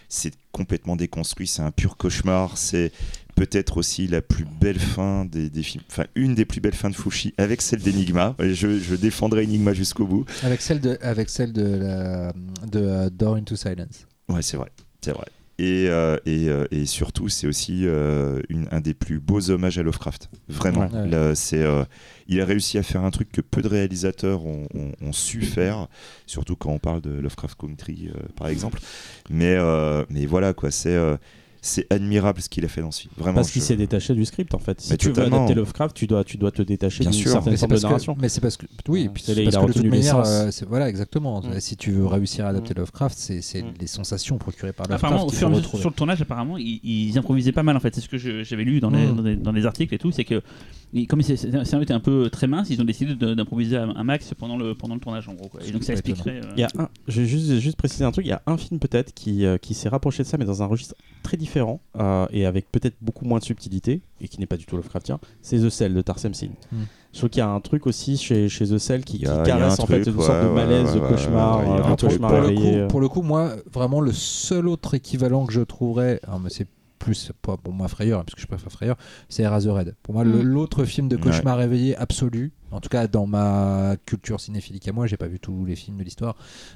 c'est 0.09 0.33
complètement 0.51 0.95
déconstruit, 0.95 1.47
c'est 1.47 1.61
un 1.61 1.71
pur 1.71 1.95
cauchemar. 1.95 2.57
C'est 2.57 2.91
peut-être 3.35 3.77
aussi 3.77 4.07
la 4.07 4.21
plus 4.21 4.45
belle 4.59 4.79
fin 4.79 5.23
des, 5.23 5.49
des 5.49 5.63
films, 5.63 5.83
enfin 5.89 6.05
une 6.15 6.35
des 6.35 6.43
plus 6.43 6.59
belles 6.59 6.75
fins 6.75 6.89
de 6.89 6.95
Fushi 6.95 7.33
avec 7.37 7.61
celle 7.61 7.79
d'Enigma. 7.81 8.35
Je, 8.39 8.79
je 8.79 8.95
défendrai 8.95 9.45
Enigma 9.45 9.73
jusqu'au 9.73 10.05
bout. 10.05 10.25
Avec 10.43 10.61
celle 10.61 10.81
de, 10.81 10.97
avec 11.01 11.29
celle 11.29 11.53
de, 11.53 11.75
la, 11.75 12.33
de 12.67 12.79
euh, 12.79 13.09
Door 13.09 13.35
into 13.35 13.55
Silence. 13.55 14.07
Ouais, 14.27 14.41
c'est 14.41 14.57
vrai, 14.57 14.69
c'est 14.99 15.13
vrai. 15.13 15.25
Et, 15.59 15.87
euh, 15.89 16.15
et, 16.25 16.47
euh, 16.47 16.65
et 16.71 16.85
surtout, 16.85 17.27
c'est 17.27 17.45
aussi 17.45 17.81
euh, 17.85 18.41
une- 18.49 18.67
un 18.71 18.79
des 18.79 18.93
plus 18.93 19.19
beaux 19.19 19.49
hommages 19.49 19.77
à 19.77 19.83
Lovecraft. 19.83 20.29
Vraiment. 20.47 20.87
Ouais. 20.87 21.07
Là, 21.09 21.35
c'est, 21.35 21.65
il 22.27 22.39
a 22.39 22.45
réussi 22.45 22.77
à 22.77 22.83
faire 22.83 23.03
un 23.03 23.11
truc 23.11 23.29
que 23.31 23.41
peu 23.41 23.61
de 23.61 23.67
réalisateurs 23.67 24.45
ont, 24.45 24.67
ont- 24.73 24.91
ont 25.01 25.11
su 25.11 25.41
faire, 25.41 25.87
surtout 26.25 26.55
quand 26.55 26.71
on 26.71 26.79
parle 26.79 27.01
de 27.01 27.09
Lovecraft 27.11 27.59
Country, 27.59 28.09
par 28.37 28.47
exemple. 28.47 28.79
Mais, 29.29 29.57
mais 30.09 30.25
voilà, 30.25 30.53
quoi, 30.53 30.71
c'est, 30.71 30.97
c'est 31.61 31.85
admirable 31.91 32.41
ce 32.41 32.49
qu'il 32.49 32.63
a 32.65 32.67
fait 32.67 32.81
dans 32.81 32.91
ce 32.91 33.01
film. 33.01 33.13
Vraiment. 33.17 33.35
Parce 33.35 33.51
qu'il 33.51 33.61
je- 33.61 33.67
s'est 33.67 33.75
détaché 33.75 34.13
du 34.13 34.25
script 34.25 34.53
en 34.53 34.59
fait. 34.59 34.79
Si 34.81 34.91
Mais 34.91 34.97
tu 34.97 35.11
veux 35.11 35.23
adapter 35.23 35.53
Lovecraft, 35.53 35.95
tu 35.95 36.07
dois, 36.07 36.23
tu 36.23 36.37
dois 36.37 36.51
te 36.51 36.61
détacher 36.61 37.03
d'une 37.03 37.13
certaine 37.13 37.57
forme 37.57 37.73
de 37.75 37.79
narration. 37.81 38.15
que, 38.15 38.21
mais 38.21 38.29
c'est 38.29 38.41
parce 38.41 38.57
que, 38.57 38.65
oui, 38.87 39.03
Ouais. 39.03 39.09
puis 39.13 39.23
parce 39.25 39.37
il 39.37 39.47
a 39.47 39.51
que 39.61 39.67
de 39.67 39.73
toute 39.73 39.85
manière, 39.85 40.19
euh, 40.25 40.49
voilà, 40.67 40.89
exactement. 40.89 41.41
Mm. 41.41 41.59
Si 41.59 41.75
tu 41.77 41.91
veux 41.91 42.05
réussir 42.05 42.45
à 42.45 42.49
adapter 42.49 42.73
Mm. 42.73 42.79
Lovecraft, 42.79 43.17
c'est 43.17 43.41
c'est 43.41 43.61
Mm. 43.61 43.73
les 43.79 43.87
sensations 43.87 44.37
procurées 44.37 44.73
par 44.73 44.85
Lovecraft 44.87 45.03
Apparemment, 45.03 45.25
au 45.25 45.29
qu'il 45.29 45.37
fur 45.37 45.47
et 45.47 45.51
à 45.51 45.53
faut 45.53 45.57
mesure 45.57 45.63
retrouver. 45.67 45.81
sur 45.81 45.89
le 45.89 45.95
tournage, 45.95 46.21
apparemment, 46.21 46.57
ils, 46.57 46.79
ils 46.83 47.17
improvisaient 47.17 47.51
pas 47.51 47.63
mal 47.63 47.75
en 47.75 47.79
fait. 47.79 47.93
C'est 47.95 48.01
ce 48.01 48.09
que 48.09 48.17
je- 48.17 48.43
j'avais 48.43 48.63
lu 48.63 48.79
dans 48.79 48.89
les, 48.89 49.05
Mm. 49.07 49.15
dans, 49.15 49.21
les, 49.23 49.35
dans 49.35 49.51
les 49.51 49.65
articles 49.65 49.93
et 49.93 49.97
tout. 49.97 50.11
C'est 50.11 50.23
que 50.25 50.41
comme 51.07 51.21
c'est- 51.21 51.35
c'est- 51.37 51.47
le 51.51 51.63
scénario 51.65 51.83
était 51.83 51.93
un 51.93 51.99
peu 51.99 52.29
très 52.31 52.47
mince, 52.47 52.67
ils 52.71 52.81
ont 52.81 52.85
décidé 52.85 53.13
de- 53.15 53.33
d'improviser 53.35 53.77
un 53.77 54.03
max 54.03 54.33
pendant 54.37 54.57
le, 54.57 54.73
pendant 54.75 54.95
le 54.95 54.99
tournage 55.01 55.27
en 55.29 55.33
gros. 55.33 55.47
quoi. 55.47 55.59
Et 55.65 55.71
donc 55.71 55.83
ça 55.83 55.93
expliquerait. 55.93 56.37
euh, 56.43 56.51
Il 56.55 56.61
y 56.61 56.63
a 56.63 56.69
un, 56.79 56.89
je 57.07 57.21
vais 57.21 57.27
juste, 57.27 57.59
juste 57.59 57.77
préciser 57.77 58.05
un 58.05 58.11
truc, 58.11 58.25
il 58.25 58.29
y 58.29 58.33
a 58.33 58.41
un 58.47 58.57
film 58.57 58.79
peut-être 58.79 59.13
qui, 59.13 59.45
euh, 59.45 59.57
qui 59.57 59.73
s'est 59.75 59.89
rapproché 59.89 60.23
de 60.23 60.27
ça, 60.27 60.37
mais 60.37 60.45
dans 60.45 60.63
un 60.63 60.65
registre 60.65 60.95
très 61.23 61.37
différent 61.37 61.79
euh, 61.97 62.25
et 62.31 62.45
avec 62.45 62.71
peut-être 62.71 62.95
beaucoup 63.01 63.25
moins 63.25 63.39
de 63.39 63.43
subtilité 63.43 64.01
et 64.21 64.27
qui 64.27 64.39
n'est 64.39 64.45
pas 64.45 64.57
du 64.57 64.65
tout 64.65 64.75
Lovecraftien, 64.75 65.19
c'est 65.41 65.59
The 65.59 65.69
Cell 65.69 65.93
de 65.93 66.01
Tarsem 66.01 66.33
Sin. 66.33 66.49
Hmm. 66.71 66.83
Je 67.11 67.17
trouve 67.17 67.29
qu'il 67.29 67.39
y 67.39 67.43
a 67.43 67.49
un 67.49 67.59
truc 67.59 67.87
aussi 67.87 68.17
chez, 68.17 68.49
chez 68.49 68.67
The 68.67 68.77
Cell 68.77 69.03
qui, 69.03 69.25
a- 69.25 69.43
caresse 69.43 69.79
un 69.79 69.83
en 69.83 69.87
fait 69.87 70.03
une 70.03 70.21
sorte 70.21 70.43
de 70.43 70.49
malaise, 70.49 70.95
ouais, 70.95 71.01
de 71.01 71.07
cauchemar, 71.07 71.59
a 71.59 71.61
euh, 71.63 71.83
un 71.83 71.91
un 71.91 71.95
cauchemar 71.95 72.31
pour, 72.31 72.41
le 72.41 72.55
coup, 72.55 72.63
euh. 72.63 72.87
pour 72.87 73.01
le 73.01 73.09
coup, 73.09 73.21
moi, 73.21 73.55
vraiment, 73.73 73.99
le 74.01 74.11
seul 74.11 74.67
autre 74.67 74.93
équivalent 74.93 75.45
que 75.45 75.53
je 75.53 75.61
trouverais, 75.61 76.19
ah, 76.27 76.37
mais 76.41 76.49
c'est 76.49 76.67
plus 76.99 77.31
pas 77.41 77.57
pour 77.57 77.73
moi 77.73 77.87
Frayeur, 77.87 78.23
parce 78.25 78.35
que 78.35 78.41
je 78.41 78.47
préfère 78.47 78.71
Frayeur, 78.71 78.97
c'est 79.29 79.43
Eraserhead. 79.43 79.95
Pour 80.03 80.13
moi, 80.13 80.23
Mm. 80.25 80.41
l'autre 80.41 80.83
film 80.85 81.07
de 81.07 81.15
Ouais. 81.15 81.21
cauchemar 81.21 81.57
réveillé 81.57 81.95
absolu, 81.95 82.51
en 82.71 82.79
tout 82.81 82.89
cas 82.89 83.07
dans 83.07 83.25
ma 83.25 83.95
culture 84.05 84.39
cinéphilique 84.39 84.87
à 84.87 84.91
moi, 84.91 85.07
j'ai 85.07 85.17
pas 85.17 85.27
vu 85.27 85.39
tous 85.39 85.65
les 85.65 85.75
films 85.75 85.97
de 85.97 86.03
l'histoire, 86.03 86.35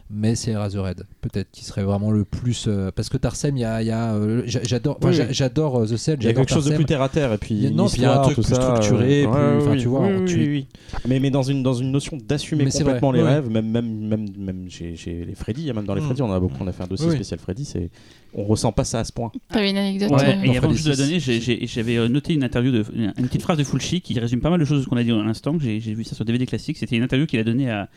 mais 0.10 0.34
c'est 0.35 0.52
Eraserhead. 0.52 1.03
Peut-être 1.22 1.52
qui 1.52 1.64
serait 1.66 1.84
vraiment 1.84 2.10
le 2.11 2.24
plus. 2.26 2.66
euh, 2.68 2.90
parce 2.95 3.10
que 3.10 3.18
Tarsem, 3.18 3.56
il 3.58 3.61
y 3.61 3.64
a. 3.66 4.14
euh, 4.16 4.42
j'a- 4.45 4.64
j'adore 4.64 4.98
Oui. 5.03 5.14
j'adore 5.30 5.82
euh, 5.82 5.85
The 5.85 5.98
Cell, 5.98 6.18
Il 6.22 6.26
y 6.26 6.30
a 6.30 6.34
quelque 6.34 6.52
chose 6.52 6.66
de 6.66 6.74
plus 6.76 6.85
terre 6.85 7.02
à 7.02 7.10
terre 7.10 7.34
et 7.34 7.38
puis 7.38 7.53
Il 7.56 7.64
y 7.64 7.68
a- 7.68 7.72
non, 7.72 7.88
puis 7.88 7.98
il 7.98 8.03
y 8.03 8.06
a 8.06 8.19
un 8.19 8.24
truc 8.24 8.35
plus 8.35 8.43
ça, 8.43 8.56
structuré, 8.56 9.27
plus- 9.30 9.69
oui, 9.72 9.77
tu 9.80 9.88
vois, 9.88 10.08
tu-. 10.26 10.64
Mais, 11.08 11.19
mais 11.19 11.30
dans 11.30 11.43
une 11.43 11.61
dans 11.64 11.74
une 11.74 11.92
notion 11.92 12.18
d'assumer 12.18 12.66
complètement 12.69 13.11
les 13.11 13.22
rêves, 13.22 13.50
même 13.50 13.69
même 13.69 14.08
même 14.08 14.26
même 14.38 14.69
chez, 14.69 14.95
chez 14.95 15.26
les 15.26 15.35
Freddy, 15.35 15.72
même 15.74 15.85
dans 15.85 15.95
les 15.95 16.02
Mm. 16.02 16.06
Freddy, 16.06 16.22
on 16.22 16.32
a 16.32 16.40
beaucoup, 16.40 16.56
on 16.61 16.68
a 16.68 16.72
fait 16.72 16.84
un 16.84 16.88
dossier 16.88 17.11
spécial 17.11 17.40
Freddy, 17.40 17.66
c'est 17.66 17.90
on 18.35 18.43
ressent 18.43 18.71
pas 18.71 18.83
ça 18.83 18.99
à 18.99 19.03
ce 19.03 19.11
point. 19.11 19.31
T'avais 19.49 19.69
une 19.69 19.77
anecdote 19.77 20.11
Ouais, 20.11 20.39
et 20.43 20.57
avant 20.57 20.71
juste 20.71 20.85
de 20.85 20.91
la 20.91 20.95
donner, 20.97 21.19
j'avais 21.19 21.97
euh, 21.97 22.07
noté 22.07 22.33
une 22.33 22.43
interview 22.43 22.71
de 22.71 22.85
une 22.95 23.27
petite 23.27 23.41
phrase 23.41 23.57
de 23.57 23.63
Fulci 23.63 24.01
qui 24.01 24.17
résume 24.19 24.41
pas 24.41 24.49
mal 24.49 24.59
de 24.59 24.65
choses 24.65 24.79
de 24.79 24.83
ce 24.83 24.89
qu'on 24.89 24.97
a 24.97 25.03
dit 25.03 25.11
à 25.11 25.23
l'instant. 25.23 25.57
J'ai 25.59 25.79
vu 25.79 26.03
ça 26.03 26.15
sur 26.15 26.25
DVD 26.25 26.45
classique. 26.45 26.77
C'était 26.77 26.95
une 26.95 27.03
interview 27.03 27.27
qu'il 27.27 27.39
a 27.39 27.43
donnée 27.43 27.69
à 27.69 27.89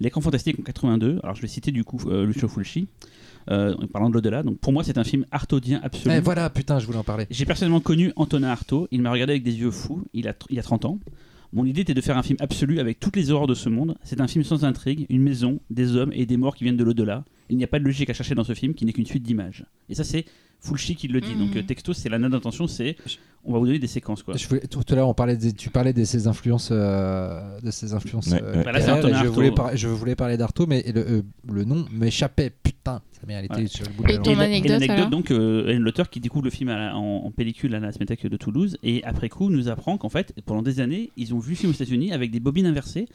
l'écran 0.00 0.20
fantastique 0.20 0.58
en 0.58 0.62
82. 0.62 1.20
Alors 1.22 1.34
je 1.34 1.42
vais 1.42 1.48
citer 1.48 1.70
du 1.70 1.84
coup 1.84 1.98
euh, 2.08 2.26
Lucio 2.26 2.48
Fulci 2.48 2.88
euh, 3.50 3.74
en 3.74 3.86
parlant 3.86 4.08
de 4.08 4.14
l'au-delà. 4.14 4.42
Donc 4.42 4.58
pour 4.58 4.72
moi 4.72 4.84
c'est 4.84 4.98
un 4.98 5.04
film 5.04 5.26
artaudien 5.30 5.80
absolu. 5.82 6.14
Eh, 6.16 6.20
voilà, 6.20 6.50
putain, 6.50 6.78
je 6.78 6.86
voulais 6.86 6.98
en 6.98 7.04
parler. 7.04 7.26
J'ai 7.30 7.44
personnellement 7.44 7.80
connu 7.80 8.12
Antonin 8.16 8.48
Artaud. 8.48 8.88
Il 8.90 9.02
m'a 9.02 9.10
regardé 9.10 9.34
avec 9.34 9.42
des 9.42 9.54
yeux 9.54 9.70
fous. 9.70 10.02
Il 10.12 10.28
a, 10.28 10.34
il 10.50 10.56
y 10.56 10.58
a 10.58 10.62
30 10.62 10.84
ans. 10.84 10.98
Mon 11.54 11.66
idée 11.66 11.82
était 11.82 11.92
de 11.92 12.00
faire 12.00 12.16
un 12.16 12.22
film 12.22 12.38
absolu 12.40 12.80
avec 12.80 12.98
toutes 12.98 13.14
les 13.14 13.30
horreurs 13.30 13.46
de 13.46 13.54
ce 13.54 13.68
monde. 13.68 13.96
C'est 14.04 14.22
un 14.22 14.26
film 14.26 14.42
sans 14.42 14.64
intrigue, 14.64 15.04
une 15.10 15.22
maison, 15.22 15.60
des 15.68 15.96
hommes 15.96 16.10
et 16.14 16.24
des 16.24 16.38
morts 16.38 16.56
qui 16.56 16.64
viennent 16.64 16.78
de 16.78 16.84
l'au-delà. 16.84 17.24
Il 17.52 17.58
n'y 17.58 17.64
a 17.64 17.66
pas 17.68 17.78
de 17.78 17.84
logique 17.84 18.08
à 18.08 18.14
chercher 18.14 18.34
dans 18.34 18.44
ce 18.44 18.54
film 18.54 18.72
qui 18.72 18.86
n'est 18.86 18.92
qu'une 18.94 19.04
suite 19.06 19.22
d'images. 19.22 19.64
Et 19.90 19.94
ça, 19.94 20.04
c'est 20.04 20.24
Fulci 20.60 20.94
qui 20.96 21.06
le 21.08 21.20
dit. 21.20 21.34
Mhm. 21.34 21.38
Donc 21.48 21.56
euh, 21.56 21.62
texto, 21.62 21.92
c'est 21.92 22.08
la 22.08 22.18
note 22.18 22.32
d'intention, 22.32 22.66
c'est 22.66 22.96
on 23.44 23.52
va 23.52 23.58
vous 23.58 23.66
donner 23.66 23.78
des 23.80 23.88
séquences 23.88 24.22
quoi. 24.22 24.36
Je 24.36 24.46
voulais- 24.48 24.60
tout 24.68 24.80
à 24.88 24.94
l'heure, 24.94 25.08
on 25.08 25.12
parlait 25.14 25.36
des- 25.36 25.52
tu 25.52 25.68
parlais 25.70 25.92
de 25.92 26.04
ses 26.04 26.28
influences, 26.28 26.70
euh, 26.72 27.60
de 27.60 27.70
ses 27.70 27.92
influences. 27.92 28.28
Ouais, 28.28 28.40
euh, 28.42 28.56
ouais. 28.58 28.64
Bah 28.64 28.72
là, 28.72 28.78
et 28.80 29.14
je 29.14 29.26
voulais, 29.26 29.50
par- 29.50 29.76
je 29.76 29.88
voulais 29.88 30.14
parler 30.14 30.36
d'Artaud, 30.36 30.66
mais 30.66 30.82
le, 30.94 31.00
euh, 31.00 31.22
le 31.52 31.64
nom 31.64 31.84
m'échappait. 31.92 32.50
Putain, 32.62 33.02
elle 33.28 33.44
était 33.44 33.54
Ouais. 33.56 33.66
sur 33.66 33.84
le 33.84 33.92
bout 33.92 34.04
de 34.04 34.08
Et 34.08 34.12
la 34.12 34.18
ton 34.22 34.38
anecdote, 34.38 34.70
l'anecdote, 34.70 34.96
alors 34.98 35.10
donc, 35.10 35.30
euh, 35.32 35.76
l'auteur 35.78 36.08
qui 36.08 36.20
découvre 36.20 36.44
le 36.44 36.50
film 36.50 36.68
à 36.70 36.76
la- 36.78 36.96
en, 36.96 37.24
en 37.26 37.30
pellicule 37.32 37.74
à 37.74 37.80
la 37.80 37.90
Cinémathèque 37.92 38.24
de 38.26 38.36
Toulouse 38.36 38.78
et 38.84 39.02
après 39.04 39.28
coup 39.28 39.50
nous 39.50 39.68
apprend 39.68 39.98
qu'en 39.98 40.08
fait, 40.08 40.32
pendant 40.46 40.62
des 40.62 40.78
années, 40.80 41.10
ils 41.16 41.34
ont 41.34 41.38
vu 41.40 41.50
le 41.50 41.56
film 41.56 41.70
aux 41.72 41.74
États-Unis 41.74 42.12
avec 42.12 42.30
des 42.30 42.40
bobines 42.40 42.66
inversées. 42.66 43.08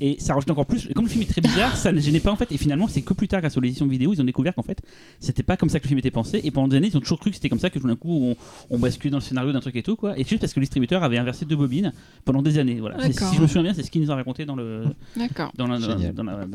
Et 0.00 0.16
ça 0.18 0.34
rajoute 0.34 0.50
encore 0.50 0.66
plus. 0.66 0.88
Et 0.90 0.94
comme 0.94 1.04
le 1.04 1.10
film 1.10 1.22
est 1.22 1.26
très 1.30 1.40
bizarre, 1.40 1.76
ça 1.76 1.92
ne 1.92 2.00
gênait 2.00 2.18
pas 2.18 2.32
en 2.32 2.36
fait. 2.36 2.50
Et 2.50 2.56
finalement, 2.56 2.88
c'est 2.88 3.02
que 3.02 3.14
plus 3.14 3.28
tard, 3.28 3.40
grâce 3.40 3.56
aux 3.56 3.62
éditions 3.62 3.86
vidéo, 3.86 4.12
ils 4.12 4.20
ont 4.20 4.24
découvert 4.24 4.52
qu'en 4.54 4.62
fait, 4.62 4.82
c'était 5.20 5.44
pas 5.44 5.56
comme 5.56 5.68
ça 5.68 5.78
que 5.78 5.84
le 5.84 5.88
film 5.88 5.98
était 5.98 6.10
pensé. 6.10 6.40
Et 6.42 6.50
pendant 6.50 6.66
des 6.66 6.76
années, 6.76 6.88
ils 6.88 6.96
ont 6.96 7.00
toujours 7.00 7.20
cru 7.20 7.30
que 7.30 7.36
c'était 7.36 7.48
comme 7.48 7.60
ça 7.60 7.70
que 7.70 7.78
tout 7.78 7.86
d'un 7.86 7.94
coup, 7.94 8.10
on, 8.10 8.36
on 8.74 8.78
bascule 8.80 9.12
dans 9.12 9.18
le 9.18 9.22
scénario 9.22 9.52
d'un 9.52 9.60
truc 9.60 9.76
et 9.76 9.82
tout 9.84 9.94
quoi. 9.94 10.18
Et 10.18 10.24
juste 10.24 10.40
parce 10.40 10.52
que 10.52 10.58
le 10.60 10.64
distributeur 10.64 11.04
avait 11.04 11.18
inversé 11.18 11.44
deux 11.44 11.54
bobines 11.56 11.92
pendant 12.24 12.42
des 12.42 12.58
années. 12.58 12.80
Voilà. 12.80 12.98
Si 13.12 13.36
je 13.36 13.40
me 13.42 13.46
souviens 13.46 13.62
bien, 13.62 13.74
c'est 13.74 13.84
ce 13.84 13.90
qu'il 13.92 14.02
nous 14.02 14.10
a 14.10 14.16
raconté 14.16 14.44
dans 14.44 14.56
le 14.56 14.84
D'accord. 15.16 15.52
la- 15.56 15.66
la- 15.78 16.46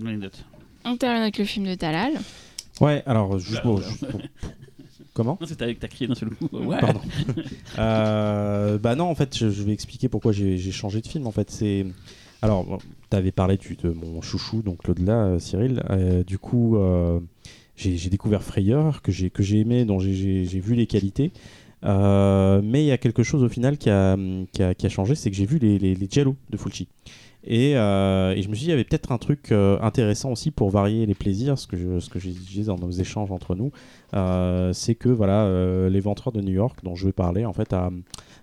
l'anecdote. 0.00 0.44
On 0.84 0.96
termine 0.96 1.22
avec 1.22 1.38
le 1.38 1.44
film 1.44 1.66
de 1.66 1.74
Talal. 1.74 2.12
Ouais, 2.80 3.02
alors 3.06 3.38
juste 3.40 3.54
Bah, 3.54 3.60
pour- 3.62 3.82
juste 3.82 4.06
pour- 4.06 4.20
Comment 5.14 5.36
Non, 5.40 5.46
c'est 5.48 5.60
avec 5.62 5.80
t'as 5.80 5.88
crié 5.88 6.06
d'un 6.06 6.14
seul 6.14 6.30
coup. 6.30 6.48
Ouais. 6.52 6.78
Pardon. 6.78 7.00
Euh, 7.78 8.78
bah 8.78 8.94
non, 8.94 9.06
en 9.06 9.14
fait, 9.16 9.36
je, 9.36 9.50
je 9.50 9.62
vais 9.64 9.72
expliquer 9.72 10.08
pourquoi 10.08 10.30
j'ai 10.30 10.58
j'ai 10.58 10.70
changé 10.70 11.00
de 11.00 11.06
film. 11.08 11.26
En 11.26 11.32
fait, 11.32 11.50
c'est 11.50 11.86
alors, 12.40 12.64
bon, 12.64 12.78
t'avais 13.10 13.32
parlé 13.32 13.58
tu, 13.58 13.74
de 13.76 13.90
mon 13.90 14.20
chouchou, 14.20 14.62
donc 14.62 14.86
l'au-delà, 14.86 15.24
euh, 15.24 15.38
Cyril. 15.38 15.82
Euh, 15.90 16.22
du 16.22 16.38
coup, 16.38 16.76
euh, 16.76 17.18
j'ai 17.76 18.10
découvert 18.10 18.42
Frayeur 18.42 19.02
que 19.02 19.10
j'ai 19.12 19.58
aimé, 19.58 19.84
dont 19.84 19.98
j'ai- 19.98 20.44
vu 20.44 20.74
les 20.74 20.86
qualités. 20.86 21.32
Mais 21.82 22.82
il 22.82 22.86
y 22.86 22.92
a 22.92 22.98
quelque 22.98 23.22
chose 23.22 23.42
au 23.42 23.48
final 23.48 23.76
qui 23.76 23.90
a, 23.90 24.16
qui 24.52 24.62
a, 24.62 24.74
qui 24.74 24.86
a 24.86 24.88
changé, 24.88 25.14
c'est 25.14 25.30
que 25.30 25.36
j'ai 25.36 25.46
vu 25.46 25.58
les, 25.58 25.78
les, 25.78 25.94
les 25.94 26.08
Giallo 26.08 26.36
de 26.50 26.56
Fulci. 26.56 26.88
Et, 27.44 27.70
et 27.70 27.74
je 28.42 28.48
me 28.48 28.54
suis 28.54 28.64
dit, 28.64 28.66
il 28.66 28.70
y 28.70 28.72
avait 28.72 28.84
peut-être 28.84 29.12
un 29.12 29.18
truc 29.18 29.52
intéressant 29.52 30.30
aussi 30.32 30.50
pour 30.50 30.70
varier 30.70 31.06
les 31.06 31.14
plaisirs, 31.14 31.58
ce 31.58 31.66
que 31.66 31.76
je, 31.76 32.00
ce 32.00 32.10
que 32.10 32.66
dans 32.66 32.78
nos 32.78 32.90
échanges 32.90 33.30
entre 33.30 33.54
nous, 33.54 33.70
c'est 34.74 34.94
que 34.96 35.08
voilà, 35.08 35.88
l'éventreur 35.88 36.32
de 36.32 36.40
New 36.40 36.52
York, 36.52 36.80
dont 36.82 36.94
je 36.96 37.06
vais 37.06 37.12
parler, 37.12 37.44
en 37.44 37.52
fait, 37.52 37.72
a, 37.72 37.90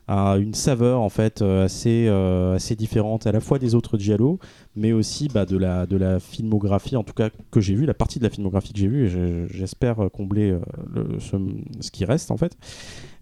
a 0.07 0.35
une 0.37 0.53
saveur 0.53 1.01
en 1.01 1.09
fait 1.09 1.41
euh, 1.41 1.65
assez, 1.65 2.05
euh, 2.07 2.55
assez 2.55 2.75
différente 2.75 3.25
à 3.27 3.31
la 3.31 3.39
fois 3.39 3.57
des 3.59 3.73
autres 3.75 3.97
Giallo, 3.97 4.39
mais 4.75 4.91
aussi 4.93 5.27
bah, 5.27 5.45
de, 5.45 5.57
la, 5.57 5.85
de 5.85 5.97
la 5.97 6.19
filmographie, 6.19 6.95
en 6.95 7.03
tout 7.03 7.13
cas 7.13 7.29
que 7.51 7.59
j'ai 7.61 7.73
vu, 7.75 7.85
la 7.85 7.93
partie 7.93 8.19
de 8.19 8.23
la 8.23 8.29
filmographie 8.29 8.73
que 8.73 8.79
j'ai 8.79 8.87
vue, 8.87 9.05
et 9.05 9.09
je- 9.09 9.47
j'espère 9.47 9.99
euh, 10.05 10.09
combler 10.09 10.57
le- 10.93 11.19
ce, 11.19 11.91
qui 11.91 12.05
reste 12.05 12.31
en 12.31 12.37
fait. 12.37 12.55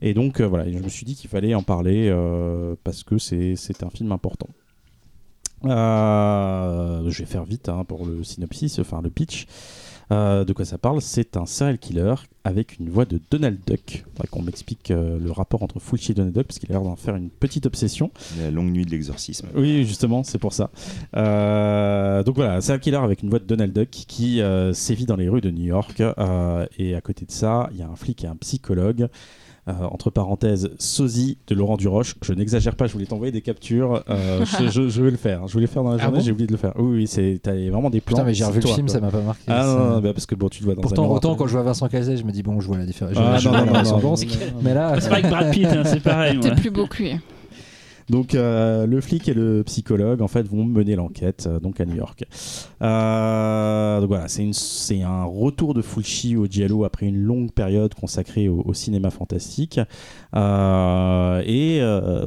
Et 0.01 0.13
donc 0.13 0.41
voilà, 0.41 0.69
je 0.69 0.77
me 0.79 0.89
suis 0.89 1.05
dit 1.05 1.15
qu'il 1.15 1.29
fallait 1.29 1.55
en 1.55 1.63
parler 1.63 2.13
parce 2.83 3.03
que 3.03 3.17
c'est 3.17 3.83
un 3.83 3.89
film 3.89 4.11
important. 4.11 4.47
Je 5.63 7.17
vais 7.19 7.25
faire 7.25 7.45
vite 7.45 7.69
hein, 7.69 7.83
pour 7.87 8.05
le 8.05 8.23
synopsis, 8.23 8.79
enfin 8.79 9.01
le 9.01 9.09
pitch. 9.09 9.45
Euh, 10.11 10.43
de 10.43 10.53
quoi 10.53 10.65
ça 10.65 10.77
parle 10.77 11.01
C'est 11.01 11.37
un 11.37 11.45
serial 11.45 11.77
killer 11.77 12.13
avec 12.43 12.79
une 12.79 12.89
voix 12.89 13.05
de 13.05 13.19
Donald 13.31 13.59
Duck. 13.65 14.03
Faudrait 14.11 14.27
qu'on 14.27 14.41
m'explique 14.41 14.91
euh, 14.91 15.17
le 15.19 15.31
rapport 15.31 15.63
entre 15.63 15.79
Fulci 15.79 16.11
et 16.11 16.15
Donald 16.15 16.35
Duck 16.35 16.47
parce 16.47 16.59
qu'il 16.59 16.69
a 16.71 16.73
l'air 16.73 16.81
d'en 16.81 16.95
faire 16.95 17.15
une 17.15 17.29
petite 17.29 17.65
obsession. 17.65 18.11
La 18.39 18.51
longue 18.51 18.71
nuit 18.71 18.85
de 18.85 18.91
l'exorcisme. 18.91 19.47
Oui, 19.55 19.85
justement, 19.85 20.23
c'est 20.23 20.39
pour 20.39 20.53
ça. 20.53 20.69
Euh, 21.15 22.23
donc 22.23 22.35
voilà, 22.35 22.55
un 22.55 22.61
serial 22.61 22.79
killer 22.79 22.97
avec 22.97 23.23
une 23.23 23.29
voix 23.29 23.39
de 23.39 23.45
Donald 23.45 23.73
Duck 23.73 23.89
qui 23.89 24.41
sévit 24.73 25.05
dans 25.05 25.15
les 25.15 25.29
rues 25.29 25.41
de 25.41 25.51
New 25.51 25.65
York. 25.65 26.01
et 26.77 26.95
à 26.95 27.01
côté 27.01 27.25
de 27.25 27.31
ça, 27.31 27.69
il 27.71 27.77
y 27.77 27.81
a 27.81 27.87
un 27.87 27.95
flic 27.95 28.23
et 28.23 28.27
un 28.27 28.35
psychologue. 28.35 29.07
Euh, 29.69 29.71
entre 29.89 30.09
parenthèses, 30.09 30.71
sosie 30.77 31.37
de 31.47 31.55
Laurent 31.55 31.77
Duroche. 31.77 32.15
Je 32.21 32.33
n'exagère 32.33 32.75
pas, 32.75 32.85
je 32.87 32.91
voulais 32.91 33.05
t'envoyer 33.05 33.31
des 33.31 33.39
captures. 33.39 34.03
Euh, 34.09 34.43
je, 34.59 34.67
je- 34.69 34.89
je 34.89 35.01
vais 35.01 35.09
le 35.11 35.15
faire. 35.15 35.47
Je 35.47 35.53
voulais 35.53 35.67
le 35.67 35.71
faire 35.71 35.83
dans 35.83 35.91
la 35.91 35.95
Ah 35.95 36.03
journée, 36.03 36.17
bon 36.17 36.23
j'ai 36.25 36.31
oublié 36.33 36.47
de 36.47 36.51
le 36.51 36.57
faire. 36.57 36.73
Oui, 36.77 36.97
oui, 36.97 37.07
c'est 37.07 37.39
t'as 37.41 37.53
vraiment 37.53 37.89
des 37.89 38.01
plans. 38.01 38.17
Putain, 38.17 38.25
mais 38.25 38.33
j'ai 38.33 38.43
revu 38.43 38.59
le 38.59 38.67
film, 38.67 38.87
quoi. 38.87 38.93
ça 38.95 38.99
m'a 38.99 39.09
pas 39.09 39.21
marqué. 39.21 39.43
Ah 39.47 39.65
non, 39.65 39.71
ça. 39.71 39.79
non, 39.79 39.89
non, 39.91 39.99
bah, 40.01 40.11
parce 40.13 40.25
que 40.25 40.35
bon, 40.35 40.49
tu 40.49 40.59
te 40.59 40.65
vois 40.65 40.75
dans 40.75 40.81
Pourtant, 40.81 41.09
autant 41.09 41.35
quand 41.35 41.47
je 41.47 41.53
vois 41.53 41.63
Vincent 41.63 41.87
Cassel, 41.87 42.17
je 42.17 42.25
me 42.25 42.31
dis 42.33 42.43
bon, 42.43 42.59
je 42.59 42.67
vois 42.67 42.77
la 42.77 42.85
différence. 42.85 43.13
Ah, 43.15 43.37
je 43.39 43.47
non, 43.47 43.55
vois 43.55 43.65
non, 43.65 43.71
la 43.71 43.83
non, 43.83 43.89
non, 43.91 44.01
non, 44.01 44.09
non. 44.09 44.15
Mais 44.63 44.73
là, 44.73 44.99
C'est 44.99 45.07
pas 45.07 45.15
avec 45.15 45.29
Brad 45.29 45.51
Pitt, 45.51 45.65
hein, 45.65 45.83
c'est 45.85 46.01
pareil. 46.03 46.37
T'es 46.41 46.51
plus 46.55 46.69
beau 46.69 46.85
que 46.85 46.97
lui. 47.01 47.11
Donc 48.09 48.35
euh, 48.35 48.85
le 48.85 49.01
flic 49.01 49.27
et 49.27 49.33
le 49.33 49.63
psychologue 49.63 50.21
en 50.21 50.27
fait 50.27 50.43
vont 50.47 50.65
mener 50.65 50.95
l'enquête 50.95 51.47
euh, 51.47 51.59
donc 51.59 51.79
à 51.79 51.85
New 51.85 51.95
York. 51.95 52.25
Euh, 52.81 53.99
donc 53.99 54.09
voilà, 54.09 54.27
c'est 54.27 55.01
un 55.01 55.23
retour 55.23 55.73
de 55.73 55.81
Fulci 55.81 56.35
au 56.35 56.45
Giallo 56.45 56.83
après 56.83 57.05
une 57.05 57.17
longue 57.17 57.51
période 57.51 57.93
consacrée 57.93 58.49
au, 58.49 58.73
cinéma 58.73 59.11
fantastique. 59.11 59.79
Et 60.35 61.81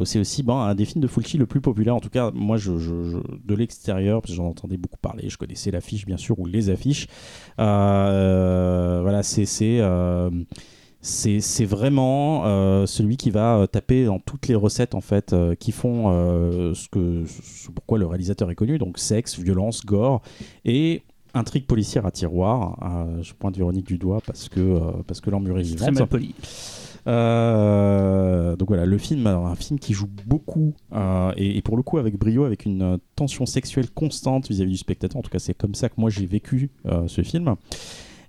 c'est 0.04 0.18
aussi 0.18 0.42
bon, 0.42 0.58
un 0.58 0.74
des 0.74 0.84
films 0.84 1.02
de 1.02 1.08
Fulci 1.08 1.38
le 1.38 1.46
plus 1.46 1.60
populaire. 1.60 1.94
En 1.96 2.00
tout 2.00 2.10
cas, 2.10 2.30
moi 2.34 2.56
je, 2.56 2.72
de 2.72 3.54
l'extérieur 3.54 4.22
parce 4.22 4.32
que 4.32 4.36
j'en 4.36 4.48
entendais 4.48 4.76
beaucoup 4.76 4.98
parler. 4.98 5.28
Je 5.28 5.36
connaissais 5.36 5.70
l'affiche 5.70 6.06
bien 6.06 6.16
sûr 6.16 6.38
ou 6.38 6.46
les 6.46 6.70
affiches. 6.70 7.08
Voilà, 7.58 9.22
c'est 9.22 9.44
c'est 11.06 11.64
vraiment 11.64 12.44
euh, 12.46 12.86
celui 12.86 13.16
qui 13.16 13.30
va 13.30 13.58
euh, 13.58 13.66
taper 13.66 14.06
dans 14.06 14.18
toutes 14.18 14.48
les 14.48 14.54
recettes 14.54 14.94
en 14.94 15.00
fait 15.00 15.32
euh, 15.32 15.54
qui 15.54 15.70
font 15.72 16.06
ce 16.74 16.88
que 16.88 17.24
ce 17.26 17.70
pourquoi 17.70 17.98
le 17.98 18.06
réalisateur 18.06 18.50
est 18.50 18.54
connu 18.54 18.78
donc 18.78 18.98
sexe 18.98 19.38
violence 19.38 19.84
gore 19.84 20.22
et 20.64 21.02
intrigue 21.34 21.66
policière 21.66 22.06
à 22.06 22.10
tiroir 22.10 22.78
je 23.22 23.32
pointe 23.34 23.56
Véronique 23.56 23.86
du 23.86 23.98
doigt 23.98 24.20
parce 24.26 24.48
que 24.48 24.80
parce 25.06 25.20
que 25.20 25.30
l'emmure 25.30 25.58
est 25.58 25.76
Très 25.76 25.90
vivante 25.90 25.94
mal 25.94 26.08
poli. 26.08 26.34
donc 28.56 28.68
voilà, 28.68 28.86
le 28.86 28.98
film, 28.98 29.26
un 29.26 29.54
film 29.54 29.78
qui 29.78 29.92
joue 29.92 30.08
beaucoup 30.26 30.74
et, 31.36 31.56
et 31.56 31.62
pour 31.62 31.76
le 31.76 31.82
coup 31.82 31.98
avec 31.98 32.18
brio, 32.18 32.44
avec 32.44 32.64
une 32.64 32.98
tension 33.14 33.46
sexuelle 33.46 33.90
constante 33.90 34.48
vis-à-vis 34.48 34.72
du 34.72 34.78
spectateur. 34.78 35.18
En 35.18 35.22
tout 35.22 35.30
cas, 35.30 35.38
c'est 35.38 35.54
comme 35.54 35.74
ça 35.74 35.88
que 35.88 35.94
moi 35.98 36.10
j'ai 36.10 36.26
vécu 36.26 36.70
ce 37.06 37.22
film. 37.22 37.54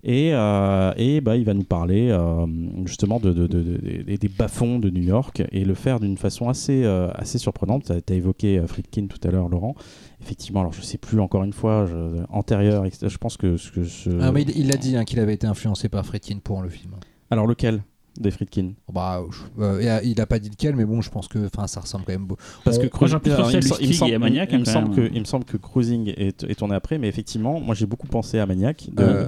Et, 0.04 0.32
euh, 0.34 0.94
et 0.98 1.22
bah, 1.22 1.36
il 1.36 1.44
va 1.46 1.54
nous 1.54 1.64
parler 1.64 2.10
euh, 2.10 2.46
justement 2.86 3.20
de, 3.20 3.34
de- 3.34 3.48
de- 3.48 3.62
de- 3.62 4.16
des- 4.16 4.28
bas-fonds 4.28 4.80
de 4.80 4.90
New 4.90 5.04
York 5.04 5.44
et 5.52 5.66
le 5.66 5.74
faire 5.74 6.00
d'une 6.00 6.18
façon 6.18 6.50
assez, 6.50 6.84
euh, 6.84 7.10
assez 7.16 7.38
surprenante. 7.38 7.92
Tu 8.06 8.14
as, 8.14 8.16
évoqué 8.16 8.62
Friedkin 8.68 9.08
tout 9.08 9.26
à 9.28 9.32
l'heure, 9.32 9.50
Laurent. 9.50 9.76
Effectivement, 10.22 10.62
alors 10.62 10.74
je 10.74 10.82
sais 10.82 10.98
plus 10.98 11.20
encore 11.20 11.44
une 11.44 11.54
fois, 11.54 11.86
je, 11.86 12.24
antérieur, 12.30 12.86
etc. 12.86 13.08
je 13.10 13.18
pense 13.18 13.38
que, 13.38 13.58
ce 13.58 13.72
que 13.72 13.84
ce... 13.84 14.10
Ah, 14.22 14.32
mais 14.32 14.44
il 14.44 14.58
il 14.58 14.72
a 14.72 14.78
dit 14.78 14.96
hein, 14.96 15.06
qu'il 15.06 15.20
avait 15.20 15.34
été 15.34 15.48
influencé 15.48 15.90
par 15.90 16.06
Friedkin 16.06 16.40
pour 16.44 16.62
le 16.62 16.70
film. 16.70 16.92
Alors 17.30 17.48
lequel? 17.48 17.84
Des 18.20 18.32
Friedkin 18.32 18.72
Bah, 18.92 19.24
je- 19.32 19.62
euh, 19.64 20.00
il 20.04 20.20
a 20.22 20.26
pas 20.26 20.40
dit 20.40 20.50
lequel, 20.50 20.76
mais 20.76 20.86
bon, 20.86 21.02
je 21.02 21.10
pense 21.10 21.28
que 21.28 21.40
enfin, 21.46 21.68
ça 21.68 21.80
ressemble 21.82 22.06
quand 22.06 22.14
même. 22.14 22.26
beau- 22.26 22.38
Parce 22.64 22.78
que 22.78 22.88
à 23.32 23.52
il, 23.82 23.88
me 23.90 23.94
semble, 23.94 24.12
et 24.12 24.16
à 24.16 24.20
Maniac, 24.20 24.50
il 24.52 24.60
me 24.60 24.66
hein, 24.92 24.96
que, 24.96 25.10
il 25.14 25.20
me 25.20 25.26
semble 25.26 25.46
que 25.46 25.58
Cruising 25.58 26.14
est, 26.16 26.44
est 26.44 26.56
tourné 26.56 26.76
après, 26.76 26.98
mais 26.98 27.08
effectivement, 27.08 27.60
moi 27.60 27.76
j'ai 27.76 27.86
beaucoup 27.86 28.08
pensé 28.08 28.40
à 28.40 28.46
Maniac. 28.46 28.90
de- 28.94 29.04
Euh, 29.04 29.26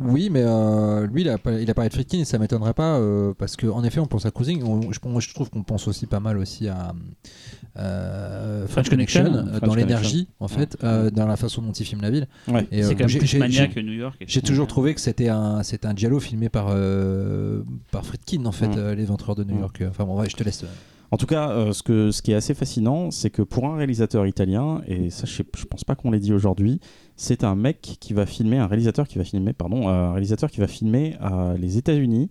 oui, 0.00 0.28
mais 0.30 0.42
euh, 0.44 1.06
lui, 1.06 1.22
il 1.22 1.28
a, 1.28 1.38
pas- 1.38 1.58
il 1.60 1.68
a 1.70 1.74
parlé 1.74 1.88
de 1.88 1.94
Friedkin 1.94 2.18
et 2.20 2.24
ça 2.24 2.38
m'étonnerait 2.38 2.74
pas 2.74 2.98
euh, 2.98 3.34
parce 3.36 3.56
qu'en 3.56 3.82
effet, 3.84 4.00
on 4.00 4.06
pense 4.06 4.26
à 4.26 4.30
Cruising. 4.30 4.62
On- 4.62 4.92
je, 4.92 4.98
moi, 5.04 5.20
je 5.20 5.32
trouve 5.34 5.50
qu'on 5.50 5.62
pense 5.62 5.88
aussi 5.88 6.06
pas 6.06 6.20
mal 6.20 6.38
aussi 6.38 6.68
à 6.68 6.92
euh, 7.78 8.66
French 8.66 8.88
Connection, 8.90 9.24
Connection, 9.24 9.46
euh, 9.46 9.56
French 9.58 9.68
dans 9.68 9.74
l'énergie, 9.74 10.28
en 10.40 10.46
Ouais. 10.46 10.52
fait, 10.52 10.76
euh, 10.84 11.10
dans 11.10 11.26
la 11.26 11.36
façon 11.36 11.62
dont 11.62 11.72
il 11.72 11.84
filme 11.86 12.00
la 12.02 12.10
ville. 12.10 12.26
Ouais. 12.48 12.66
Et, 12.72 12.82
C'est 12.82 12.90
euh, 12.90 12.92
quand 12.94 12.98
même 13.00 13.08
j'ai- 13.08 13.18
plus 13.18 13.38
maniaque 13.38 13.74
que 13.74 13.80
New 13.80 13.92
York. 13.92 14.16
J'ai 14.26 14.42
toujours 14.42 14.66
trouvé 14.66 14.94
que 14.94 15.00
c'était 15.00 15.28
un, 15.28 15.62
c'était 15.62 15.86
un 15.86 15.94
giallo 15.94 16.20
filmé 16.20 16.48
par, 16.48 16.66
euh, 16.70 17.62
par 17.90 18.04
Friedkin, 18.04 18.44
en 18.46 18.52
fait, 18.52 18.68
Mm. 18.68 18.74
euh, 18.78 18.94
Les 18.94 19.04
Ventreurs 19.04 19.36
de 19.36 19.44
New 19.44 19.54
Mm. 19.56 19.60
York. 19.60 19.84
Enfin 19.88 20.04
bon, 20.04 20.18
ouais, 20.18 20.28
je 20.28 20.36
te 20.36 20.42
laisse. 20.44 20.64
euh. 20.64 20.68
En 21.10 21.16
tout 21.16 21.24
cas, 21.26 21.48
euh, 21.50 21.72
ce, 21.72 21.82
que, 21.82 22.10
ce 22.10 22.20
qui 22.20 22.32
est 22.32 22.34
assez 22.34 22.52
fascinant, 22.52 23.10
c'est 23.10 23.30
que 23.30 23.40
pour 23.40 23.64
un 23.64 23.76
réalisateur 23.76 24.26
italien, 24.26 24.82
et 24.86 25.08
ça 25.08 25.24
je, 25.26 25.32
sais- 25.36 25.44
je 25.56 25.64
pense 25.64 25.82
pas 25.82 25.94
qu'on 25.94 26.10
l'ait 26.10 26.18
dit 26.20 26.34
aujourd'hui, 26.34 26.80
c'est 27.16 27.44
un 27.44 27.54
mec 27.54 27.80
qui 27.98 28.12
va 28.12 28.26
filmer, 28.26 28.58
un 28.58 28.66
réalisateur 28.66 29.08
qui 29.08 29.16
va 29.16 29.24
filmer, 29.24 29.54
pardon, 29.54 29.88
euh, 29.88 29.92
un 29.92 30.12
réalisateur 30.12 30.50
qui 30.50 30.60
va 30.60 30.66
filmer 30.66 31.16
euh, 31.22 31.56
les 31.56 31.78
États-Unis 31.78 32.28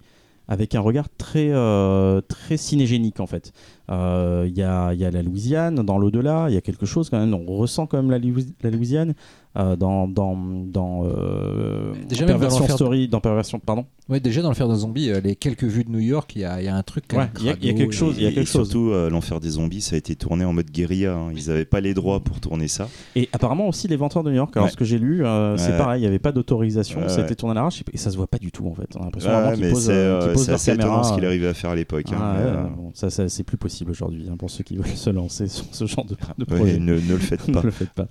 avec 0.48 0.76
un 0.76 0.80
regard 0.80 1.08
très, 1.18 1.50
euh, 1.52 2.22
très 2.22 2.56
cinégénique 2.56 3.20
en 3.20 3.26
fait. 3.26 3.52
Euh, 3.90 4.46
Il 4.48 4.58
y, 4.58 4.64
a, 4.64 4.94
il 4.94 5.00
y 5.00 5.06
a 5.06 5.12
la 5.12 5.22
Louisiane 5.24 5.76
dans 5.76 5.98
l'au-delà, 5.98 6.48
il 6.50 6.54
y 6.54 6.58
a 6.58 6.62
quelque 6.62 6.86
chose 6.86 7.10
quand 7.10 7.20
même, 7.20 7.34
on 7.34 7.46
ressent 7.56 7.86
quand 7.88 7.98
même 7.98 8.12
la, 8.12 8.20
Louis- 8.20 8.54
la 8.62 8.70
Louisiane 8.70 9.14
euh, 9.58 9.76
dans, 9.76 10.08
dans, 10.08 10.36
dans 10.38 11.06
euh, 11.06 11.94
Déjà, 12.08 12.26
dans 12.26 12.34
Perversion 12.34 12.60
l'enfer- 12.62 12.76
Story, 12.76 13.08
dans 13.08 13.20
Perversion, 13.22 13.60
pardon. 13.60 13.86
Ouais, 14.10 14.20
déjà 14.20 14.42
dans 14.42 14.50
le 14.50 14.56
faire 14.56 14.68
de 14.68 14.76
zombie, 14.76 15.10
euh, 15.10 15.20
les 15.22 15.36
quelques 15.36 15.64
vues 15.64 15.84
de 15.84 15.90
New 15.90 16.00
York, 16.00 16.32
il 16.36 16.42
y 16.42 16.46
a, 16.46 16.62
il 16.62 16.66
y 16.66 16.68
a 16.68 16.76
un 16.76 16.84
truc. 16.84 17.06
quand 17.10 17.18
Ouais, 17.18 17.24
même 17.24 17.32
il 17.40 17.46
y 17.46 17.50
a- 17.50 17.56
il 17.62 17.66
y 17.68 17.70
a 17.70 17.74
quelque 17.74 17.94
chose, 17.96 18.16
il 18.18 18.24
y 18.24 18.26
a 18.26 18.30
Et- 18.30 18.34
quelque 18.34 18.44
et 18.44 18.52
chose. 18.52 18.70
surtout, 18.70 18.92
euh, 18.92 19.10
l'enfer 19.10 19.40
des 19.40 19.50
zombies, 19.52 19.82
ça 19.82 19.96
a 19.96 19.98
été 19.98 20.16
tourné 20.16 20.46
en 20.46 20.54
mode 20.54 20.70
guérilla. 20.70 21.16
hein. 21.16 21.32
Ils 21.36 21.48
n'avaient 21.48 21.66
pas 21.66 21.80
les 21.82 21.94
droits 21.94 22.20
pour 22.20 22.40
tourner 22.40 22.68
ça. 22.68 22.88
Et 23.16 23.28
apparemment 23.34 23.68
aussi 23.68 23.88
les 23.88 23.96
venteurs 23.96 24.24
de 24.24 24.30
New 24.30 24.36
York. 24.36 24.56
Alors 24.56 24.66
Ouais. 24.66 24.72
ce 24.72 24.78
que 24.78 24.86
j'ai 24.86 25.00
lu, 25.00 25.26
euh, 25.26 25.58
c'est 25.58 25.76
pareil, 25.78 26.00
il 26.00 26.04
n'y 26.04 26.08
avait 26.08 26.20
pas 26.20 26.32
d'autorisation, 26.32 27.02
Ouais, 27.02 27.10
c'était 27.10 27.36
tourné 27.36 27.52
à 27.52 27.56
l'arrache 27.56 27.84
et 27.92 27.98
ça 27.98 28.12
se 28.12 28.18
voit 28.18 28.28
pas 28.28 28.38
du 28.38 28.52
tout 28.52 28.68
en 28.68 28.74
fait. 28.76 28.88
On 28.96 29.02
a 29.02 29.06
l'impression 29.06 29.32
vraiment 29.32 29.54
qu'ils 29.54 29.70
posent, 29.72 29.90
euh, 29.90 30.34
posent 30.34 30.42
c'est 30.44 30.52
leur 30.52 30.56
assez 30.56 30.72
étonnant 30.74 31.04
ce 31.04 31.14
qu'il 31.14 31.26
arrivait 31.26 31.48
à 31.48 31.54
faire 31.54 31.72
à 31.72 31.76
l'époque. 31.76 32.06
hein, 32.12 32.18
ah, 32.20 32.36
mais, 32.38 32.44
ouais, 32.46 32.58
euh, 32.58 32.64
bon, 32.76 32.92
ça, 32.94 33.10
ça 33.10 33.28
c'est 33.30 33.44
plus 33.44 33.58
possible 33.58 33.77
aujourd'hui 33.86 34.26
hein, 34.30 34.38
pour 34.38 34.50
ceux 34.50 34.64
qui 34.64 34.76
veulent 34.78 34.86
se 34.96 35.10
lancer 35.10 35.48
sur 35.48 35.66
ce 35.72 35.86
genre 35.86 36.06
de, 36.06 36.16
de 36.38 36.46
projet. 36.46 36.80
ne, 36.80 36.94
ne 36.96 37.00
le 37.00 37.18
faites 37.18 37.48
ne 37.48 37.54
pas. 37.54 37.62
le 37.62 37.72
faites 37.72 37.92
pas. 37.92 38.08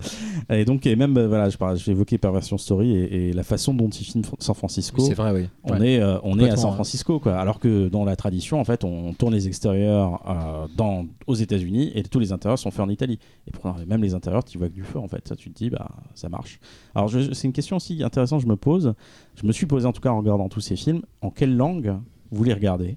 Et 0.50 0.64
donc, 0.64 0.86
et 0.86 0.96
même, 0.96 1.16
euh, 1.16 1.28
voilà, 1.28 1.48
je 1.48 1.56
parle- 1.56 1.76
j'ai 1.78 1.92
évoqué 1.92 2.18
Perversion 2.18 2.58
Story 2.58 2.96
et, 2.96 3.28
et 3.28 3.32
la 3.32 3.42
façon 3.42 3.74
dont 3.74 3.88
il 3.88 4.04
filme 4.04 4.24
San 4.38 4.54
Francisco. 4.54 5.02
Oui, 5.02 5.08
c'est 5.08 5.14
vrai, 5.14 5.32
oui. 5.32 5.48
On 5.64 5.78
Ouais. 5.78 5.92
est, 5.94 6.00
euh, 6.00 6.18
on 6.22 6.38
est 6.38 6.50
à 6.50 6.56
San. 6.56 6.72
Francisco, 6.72 7.18
quoi. 7.20 7.36
Alors 7.38 7.58
que 7.60 7.88
dans 7.88 8.04
la 8.04 8.16
tradition, 8.16 8.60
en 8.60 8.64
fait, 8.64 8.84
on 8.84 9.12
tourne 9.14 9.34
les 9.34 9.46
extérieurs 9.48 10.22
euh, 10.28 10.66
dans, 10.76 11.06
aux 11.26 11.34
États-Unis 11.34 11.92
et 11.94 12.02
tous 12.02 12.18
les 12.18 12.32
intérieurs 12.32 12.58
sont 12.58 12.70
faits 12.70 12.80
en 12.84 12.88
Italie. 12.88 13.18
Et 13.46 13.50
pourtant, 13.50 13.76
même 13.86 14.02
les 14.02 14.14
intérieurs, 14.14 14.44
tu 14.44 14.58
vois 14.58 14.68
que 14.68 14.74
du 14.74 14.82
feu, 14.84 14.98
en 14.98 15.08
fait. 15.08 15.26
Ça, 15.28 15.36
tu 15.36 15.50
te 15.50 15.58
dis, 15.58 15.70
bah, 15.70 15.88
ça 16.14 16.28
marche. 16.28 16.58
Alors, 16.94 17.10
c'est 17.10 17.44
une 17.44 17.52
question 17.52 17.76
aussi 17.76 18.02
intéressante, 18.02 18.40
je 18.40 18.46
me 18.46 18.56
pose. 18.56 18.94
Je 19.40 19.46
me 19.46 19.52
suis 19.52 19.66
posé, 19.66 19.86
en 19.86 19.92
tout 19.92 20.00
cas, 20.00 20.10
en 20.10 20.18
regardant 20.18 20.48
tous 20.48 20.60
ces 20.60 20.76
films, 20.76 21.02
en 21.20 21.30
quelle 21.30 21.56
langue 21.56 21.94
vous 22.30 22.42
les 22.44 22.52
regardez? 22.54 22.96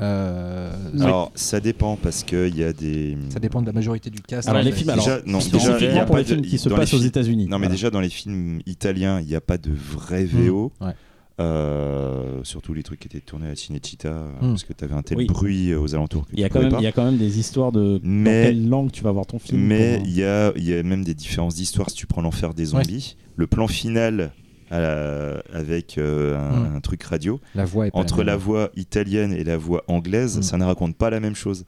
Euh, 0.00 0.72
Alors, 1.00 1.30
ça 1.34 1.60
dépend 1.60 1.96
parce 1.96 2.24
qu'il 2.24 2.56
y 2.56 2.64
a 2.64 2.72
des. 2.72 3.16
Ça 3.28 3.38
dépend 3.40 3.60
de 3.60 3.66
la 3.66 3.72
majorité 3.72 4.08
du 4.10 4.20
cast. 4.22 4.48
Alors, 4.48 4.60
hein, 4.60 4.64
les 4.64 4.72
films, 4.72 4.90
alors, 4.90 5.04
Déjà, 5.04 5.20
non, 5.26 5.38
déjà, 5.38 5.78
il 5.78 5.94
y 5.94 5.98
a 5.98 6.04
pour 6.04 6.14
pas 6.14 6.20
les 6.20 6.24
films 6.24 6.40
de- 6.40 6.46
qui 6.46 6.58
se 6.58 6.68
dans 6.68 6.76
passent 6.76 6.94
aux 6.94 6.98
États-Unis. 6.98 7.44
Non, 7.44 7.58
mais 7.58 7.66
Voilà. 7.66 7.74
déjà 7.74 7.90
dans 7.90 8.00
les 8.00 8.08
films 8.08 8.60
italiens, 8.66 9.20
il 9.20 9.26
n'y 9.26 9.34
a 9.34 9.40
pas 9.40 9.58
de 9.58 9.70
vrai 9.70 10.24
VO. 10.24 10.72
ouais. 10.80 10.92
Euh, 11.40 12.40
surtout 12.44 12.72
les 12.74 12.82
trucs 12.82 13.00
qui 13.00 13.08
étaient 13.08 13.20
tournés 13.20 13.48
à 13.48 13.56
Cinecittà, 13.56 14.08
euh, 14.08 14.28
Mm. 14.42 14.48
parce 14.50 14.64
que 14.64 14.72
tu 14.74 14.84
avais 14.84 14.94
un 14.94 15.02
tel 15.02 15.16
Oui. 15.16 15.26
bruit 15.26 15.74
aux 15.74 15.94
alentours. 15.94 16.26
Il 16.32 16.38
y, 16.40 16.44
a 16.44 16.48
quand 16.50 16.60
même, 16.60 16.70
pas. 16.70 16.78
il 16.78 16.84
y 16.84 16.86
a 16.86 16.92
quand 16.92 17.04
même 17.04 17.16
des 17.16 17.38
histoires 17.38 17.72
de 17.72 17.98
dans 17.98 18.00
Mais- 18.04 18.44
quelle 18.44 18.68
langue 18.68 18.92
tu 18.92 19.02
vas 19.02 19.10
voir 19.12 19.26
ton 19.26 19.38
film. 19.38 19.60
Mais 19.62 20.00
il 20.04 20.12
y 20.12 20.22
a, 20.24 20.52
il 20.56 20.64
y 20.68 20.74
a 20.74 20.82
même 20.82 21.02
des 21.04 21.14
différences 21.14 21.54
d'histoire 21.54 21.88
si 21.90 21.96
tu 21.96 22.06
prends 22.06 22.20
l'enfer 22.22 22.52
des 22.54 22.66
zombies. 22.66 23.16
Le 23.36 23.46
plan 23.46 23.66
final 23.66 24.32
la- 24.80 25.42
avec 25.52 25.98
euh, 25.98 26.36
un, 26.38 26.70
Mm. 26.70 26.76
un 26.76 26.80
truc 26.80 27.02
radio, 27.02 27.40
La 27.54 27.64
voix 27.64 27.86
est 27.86 27.90
pas 27.90 27.98
entre 27.98 28.22
la 28.22 28.36
voix 28.36 28.70
italienne 28.76 29.32
et 29.32 29.44
la 29.44 29.56
voix 29.56 29.84
anglaise, 29.88 30.38
Mm. 30.38 30.42
ça 30.42 30.56
ne 30.58 30.64
raconte 30.64 30.96
pas 30.96 31.10
la 31.10 31.20
même 31.20 31.34
chose. 31.34 31.64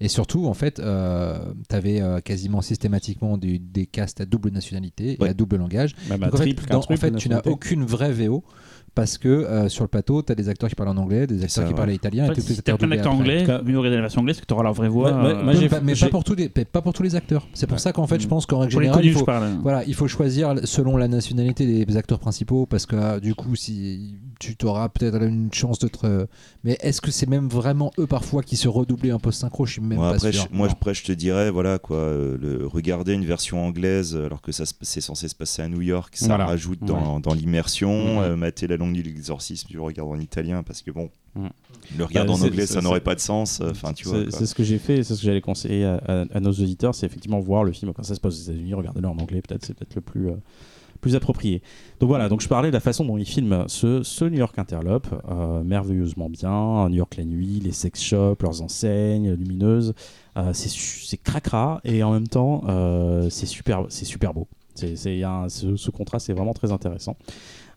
Et 0.00 0.08
surtout, 0.08 0.46
en 0.46 0.54
fait, 0.54 0.80
euh, 0.80 1.38
tu 1.68 1.74
avais 1.76 2.02
quasiment 2.24 2.60
systématiquement 2.62 3.36
du- 3.38 3.58
des 3.58 3.86
castes 3.86 4.20
à 4.20 4.26
double 4.26 4.50
nationalité 4.50 5.12
et 5.14 5.22
Ouais. 5.22 5.28
à 5.30 5.34
double 5.34 5.56
langage. 5.56 5.94
Même 6.08 6.22
à 6.22 6.26
Donc, 6.30 6.40
en 6.40 6.42
fait, 6.44 6.54
dans- 6.70 6.78
en 6.78 6.96
fait, 6.96 7.14
tu 7.16 7.28
n'as 7.28 7.42
aucune 7.46 7.84
vraie 7.84 8.12
VO 8.12 8.42
parce 8.98 9.16
que 9.16 9.28
euh, 9.28 9.68
sur 9.68 9.84
le 9.84 9.88
plateau, 9.88 10.22
tu 10.22 10.32
as 10.32 10.34
des 10.34 10.48
acteurs 10.48 10.68
qui 10.68 10.74
parlent 10.74 10.88
en 10.88 10.96
anglais, 10.96 11.28
des 11.28 11.36
acteurs 11.36 11.50
ça, 11.50 11.62
qui 11.62 11.68
ouais. 11.68 11.74
parlent 11.74 11.92
italien 11.92 12.24
En 12.24 12.34
fait, 12.34 12.40
si 12.40 12.54
d'acteurs 12.56 12.74
après. 12.82 13.06
anglais, 13.06 13.44
cas- 13.44 13.62
mieux 13.62 13.78
regarder 13.78 13.94
la 13.96 14.02
version 14.02 14.22
anglaise, 14.22 14.36
parce 14.36 14.40
que 14.42 14.46
t'auras 14.46 14.64
leur 14.64 14.72
vraie 14.74 14.88
voix. 14.88 15.10
Euh, 15.10 15.42
moi, 15.44 15.54
Mais 15.54 15.68
pas- 15.68 15.80
mais 15.80 15.94
j'ai- 15.94 16.06
pas 16.06 16.10
pour 16.10 16.24
tous 16.24 16.34
les, 16.34 16.50
mais 16.56 16.64
pas 16.64 16.82
pour 16.82 16.92
tous 16.92 17.04
les 17.04 17.14
acteurs. 17.14 17.46
C'est 17.54 17.66
pour 17.68 17.74
Ouais. 17.76 17.78
ça 17.80 17.92
qu'en 17.92 18.08
fait, 18.08 18.18
je 18.20 18.26
pense 18.26 18.44
qu'en 18.44 18.58
règle 18.58 18.72
générale, 18.72 19.04
il 19.04 19.12
faut, 19.12 19.24
parle. 19.24 19.50
voilà, 19.62 19.84
il 19.84 19.94
faut 19.94 20.08
choisir 20.08 20.54
selon 20.64 20.96
la 20.96 21.06
nationalité 21.06 21.84
des 21.84 21.96
acteurs 21.96 22.18
principaux 22.18 22.66
parce 22.66 22.86
que 22.86 22.96
euh, 22.96 23.20
du 23.20 23.36
coup, 23.36 23.54
si 23.54 24.16
tu 24.40 24.56
auras 24.64 24.88
peut-être 24.88 25.22
une 25.22 25.52
chance 25.52 25.78
de 25.78 25.86
te. 25.88 26.26
Mais 26.64 26.76
est-ce 26.80 27.00
que 27.00 27.10
c'est 27.12 27.28
même 27.28 27.48
vraiment 27.48 27.92
eux 27.98 28.06
parfois 28.08 28.42
qui 28.42 28.56
se 28.56 28.66
redoublaient 28.68 29.10
un 29.12 29.18
post 29.20 29.40
synchro 29.40 29.64
Je 29.64 29.72
suis 29.74 29.80
même 29.80 29.98
Moi, 29.98 30.10
pas 30.10 30.16
après, 30.16 30.32
sûr. 30.32 30.48
je, 30.50 30.56
moi, 30.56 30.68
après, 30.70 30.94
je 30.94 31.04
te 31.04 31.12
dirais, 31.12 31.50
voilà, 31.50 31.78
quoi, 31.78 31.98
le, 32.40 32.66
regarder 32.66 33.12
une 33.14 33.24
version 33.24 33.64
anglaise 33.64 34.16
alors 34.16 34.40
que 34.40 34.50
ça 34.52 34.66
se- 34.66 34.74
c'est 34.82 35.00
censé 35.00 35.28
se 35.28 35.34
passer 35.36 35.62
à 35.62 35.68
New 35.68 35.82
York, 35.82 36.14
ça 36.16 36.26
Voilà. 36.26 36.46
rajoute 36.46 36.80
dans, 36.84 37.20
dans 37.20 37.34
l'immersion. 37.34 38.22
Euh, 38.22 38.36
mater 38.36 38.66
la 38.66 38.76
longue 38.76 38.87
nuit 38.88 39.02
de 39.02 39.08
l'exorcisme, 39.08 39.68
tu 39.68 39.76
le 39.76 39.82
regardes 39.82 40.10
en 40.10 40.18
italien 40.18 40.62
parce 40.62 40.82
que 40.82 40.90
bon, 40.90 41.10
Ouais. 41.36 41.48
le 41.96 42.04
regarder 42.04 42.32
Bah, 42.32 42.38
en 42.38 42.42
anglais, 42.42 42.66
ça 42.66 42.80
n'aurait 42.80 43.00
pas 43.00 43.14
de 43.14 43.20
sens. 43.20 43.60
euh, 43.60 43.70
Enfin, 43.70 43.92
tu 43.92 44.08
vois. 44.08 44.24
C'est 44.30 44.46
ce 44.46 44.54
que 44.54 44.64
j'ai 44.64 44.78
fait, 44.78 45.02
c'est 45.04 45.14
ce 45.14 45.20
que 45.20 45.26
j'allais 45.26 45.40
conseiller 45.40 45.84
à, 45.84 45.96
à- 46.06 46.24
à 46.34 46.40
nos 46.40 46.50
auditeurs, 46.52 46.94
c'est 46.94 47.06
effectivement 47.06 47.38
voir 47.40 47.64
le 47.64 47.72
film 47.72 47.92
quand 47.92 48.02
ça 48.02 48.14
se 48.14 48.20
passe 48.20 48.34
aux 48.34 48.50
États-Unis, 48.50 48.74
regardez-le 48.74 49.06
en 49.08 49.16
anglais, 49.18 49.40
peut-être 49.42 49.64
c'est 49.64 49.74
peut-être 49.74 49.94
le 49.94 50.00
plus, 50.00 50.28
euh, 50.30 50.34
plus 51.00 51.14
approprié. 51.14 51.62
Donc 52.00 52.08
voilà, 52.08 52.28
donc 52.28 52.40
je 52.40 52.48
parlais 52.48 52.70
de 52.70 52.72
la 52.74 52.80
façon 52.80 53.04
dont 53.04 53.16
ils 53.18 53.24
filment 53.26 53.64
ce, 53.68 54.02
ce 54.02 54.24
New 54.24 54.38
York 54.38 54.58
Interlope, 54.58 55.06
euh, 55.30 55.62
merveilleusement 55.62 56.28
bien, 56.28 56.88
New 56.88 56.96
York 56.96 57.14
la 57.16 57.24
nuit, 57.24 57.60
les 57.62 57.70
sex 57.72 58.02
shops, 58.02 58.42
leurs 58.42 58.62
enseignes 58.62 59.32
lumineuses, 59.34 59.94
euh, 60.36 60.50
c'est 60.52 61.16
cracra 61.18 61.80
et 61.84 62.02
en 62.02 62.12
même 62.12 62.26
temps 62.26 62.62
c'est 63.30 63.46
super, 63.46 63.86
super 63.90 64.34
beau. 64.34 64.48
Il 64.82 65.24
a 65.24 65.30
un- 65.42 65.48
ce, 65.48 65.76
ce 65.76 65.90
contraste 65.90 66.30
est 66.30 66.34
vraiment 66.34 66.54
très 66.54 66.70
intéressant. 66.72 67.16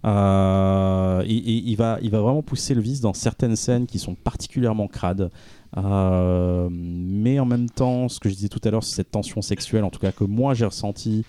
Euh, 0.03 1.23
il, 1.27 1.75
va, 1.75 1.99
vraiment 2.01 2.41
pousser 2.41 2.73
le 2.73 2.81
vice 2.81 3.01
dans 3.01 3.13
certaines 3.13 3.55
scènes 3.55 3.85
qui 3.85 3.99
sont 3.99 4.15
particulièrement 4.15 4.88
crades. 4.88 5.30
Euh, 5.77 6.69
mais 6.71 7.39
en 7.39 7.45
même 7.45 7.69
temps, 7.69 8.09
ce 8.09 8.19
que 8.19 8.30
je 8.30 8.35
disais 8.35 8.49
tout 8.49 8.61
à 8.63 8.71
l'heure, 8.71 8.83
c'est 8.83 8.95
cette 8.95 9.11
tension 9.11 9.41
sexuelle, 9.41 9.83
en 9.83 9.89
tout 9.89 9.99
cas 9.99 10.11
que 10.11 10.23
moi 10.23 10.53
j'ai 10.53 10.65
ressenti. 10.65 11.23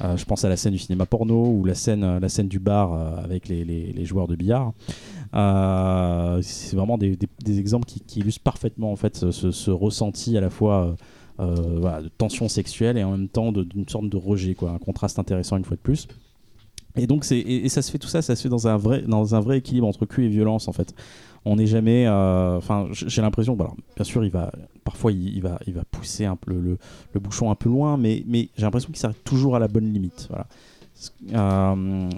Euh, 0.00 0.16
je 0.16 0.24
pense 0.24 0.44
à 0.44 0.48
la 0.48 0.56
scène 0.56 0.72
du 0.72 0.78
cinéma 0.78 1.06
porno 1.06 1.46
ou 1.46 1.64
la 1.64 1.74
scène, 1.74 2.20
du 2.44 2.58
bar 2.60 2.92
avec 3.24 3.48
les, 3.48 4.04
joueurs 4.04 4.28
de 4.28 4.36
billard. 4.36 4.72
C'est 5.32 6.76
vraiment 6.76 6.98
des, 6.98 7.18
exemples 7.58 7.86
qui, 7.86 8.20
illustrent 8.20 8.44
parfaitement 8.44 8.92
en 8.92 8.96
fait 8.96 9.30
ce, 9.30 9.70
ressenti 9.70 10.36
à 10.36 10.40
la 10.40 10.50
fois 10.50 10.94
de 11.40 12.08
tension 12.18 12.48
sexuelle 12.48 12.98
et 12.98 13.04
en 13.04 13.12
même 13.12 13.28
temps 13.28 13.52
d'une 13.52 13.88
sorte 13.88 14.08
de 14.08 14.16
rejet, 14.16 14.54
quoi, 14.54 14.70
un 14.70 14.78
contraste 14.78 15.18
intéressant 15.18 15.56
une 15.56 15.64
fois 15.64 15.76
de 15.76 15.82
plus. 15.82 16.06
Et 16.98 17.06
donc 17.06 17.24
c'est 17.24 17.38
et, 17.38 17.68
ça 17.68 17.82
se 17.82 17.90
fait 17.90 17.98
tout 17.98 18.08
ça, 18.08 18.22
ça 18.22 18.36
se 18.36 18.42
fait 18.42 18.48
dans 18.48 18.68
un 18.68 18.76
vrai 18.76 19.02
dans 19.02 19.34
un 19.34 19.40
vrai 19.40 19.58
équilibre 19.58 19.86
entre 19.86 20.06
cul 20.06 20.24
et 20.24 20.28
violence 20.28 20.68
en 20.68 20.72
fait. 20.72 20.94
On 21.44 21.56
n'est 21.56 21.66
jamais, 21.66 22.06
euh, 22.06 22.58
enfin 22.58 22.88
j'ai 22.90 23.22
l'impression, 23.22 23.56
bien 23.56 24.04
sûr 24.04 24.24
il 24.24 24.30
va 24.30 24.52
parfois 24.84 25.12
il, 25.12 25.40
va 25.40 25.58
il 25.66 25.72
va 25.72 25.84
pousser 25.84 26.24
un 26.24 26.36
peu 26.36 26.52
le, 26.52 26.78
le, 27.12 27.20
bouchon 27.20 27.50
un 27.50 27.54
peu 27.54 27.68
loin, 27.68 27.96
mais 27.96 28.24
mais 28.26 28.48
j'ai 28.56 28.64
l'impression 28.64 28.88
qu'il 28.88 28.98
s'arrête 28.98 29.22
toujours 29.24 29.56
à 29.56 29.58
la 29.58 29.68
bonne 29.68 29.90
limite. 29.92 30.26
Voilà. 30.28 30.46
Euh, 31.32 31.74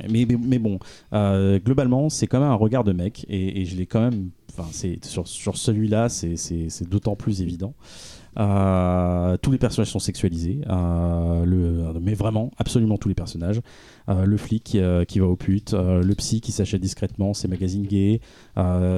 mais, 0.08 0.26
mais, 0.26 0.58
bon, 0.58 0.78
euh, 1.12 1.58
globalement, 1.58 2.08
c'est 2.08 2.26
quand 2.26 2.40
même 2.40 2.48
un 2.48 2.54
regard 2.54 2.84
de 2.84 2.92
mec 2.92 3.26
et, 3.28 3.64
je 3.64 3.76
l'ai 3.76 3.86
quand 3.86 4.00
même. 4.00 4.30
Sur, 5.02 5.26
sur 5.26 5.56
celui-là, 5.56 6.08
c'est 6.10 6.88
d'autant 6.88 7.16
plus 7.16 7.40
évident. 7.40 7.72
Euh, 8.38 9.36
tous 9.38 9.50
les 9.50 9.58
personnages 9.58 9.90
sont 9.90 9.98
sexualisés, 9.98 10.60
euh, 10.68 11.92
mais 12.00 12.14
vraiment, 12.14 12.50
absolument 12.58 12.96
tous 12.96 13.08
les 13.08 13.14
personnages. 13.14 13.60
Euh, 14.08 14.24
le 14.24 14.36
flic 14.36 14.76
qui, 15.08 15.18
va 15.18 15.26
aux 15.26 15.36
putes, 15.36 15.74
euh, 15.74 16.02
le 16.02 16.14
psy 16.14 16.40
qui 16.40 16.52
s'achète 16.52 16.80
discrètement 16.80 17.34
ses 17.34 17.48
magazines 17.48 17.86
gays, 17.86 18.20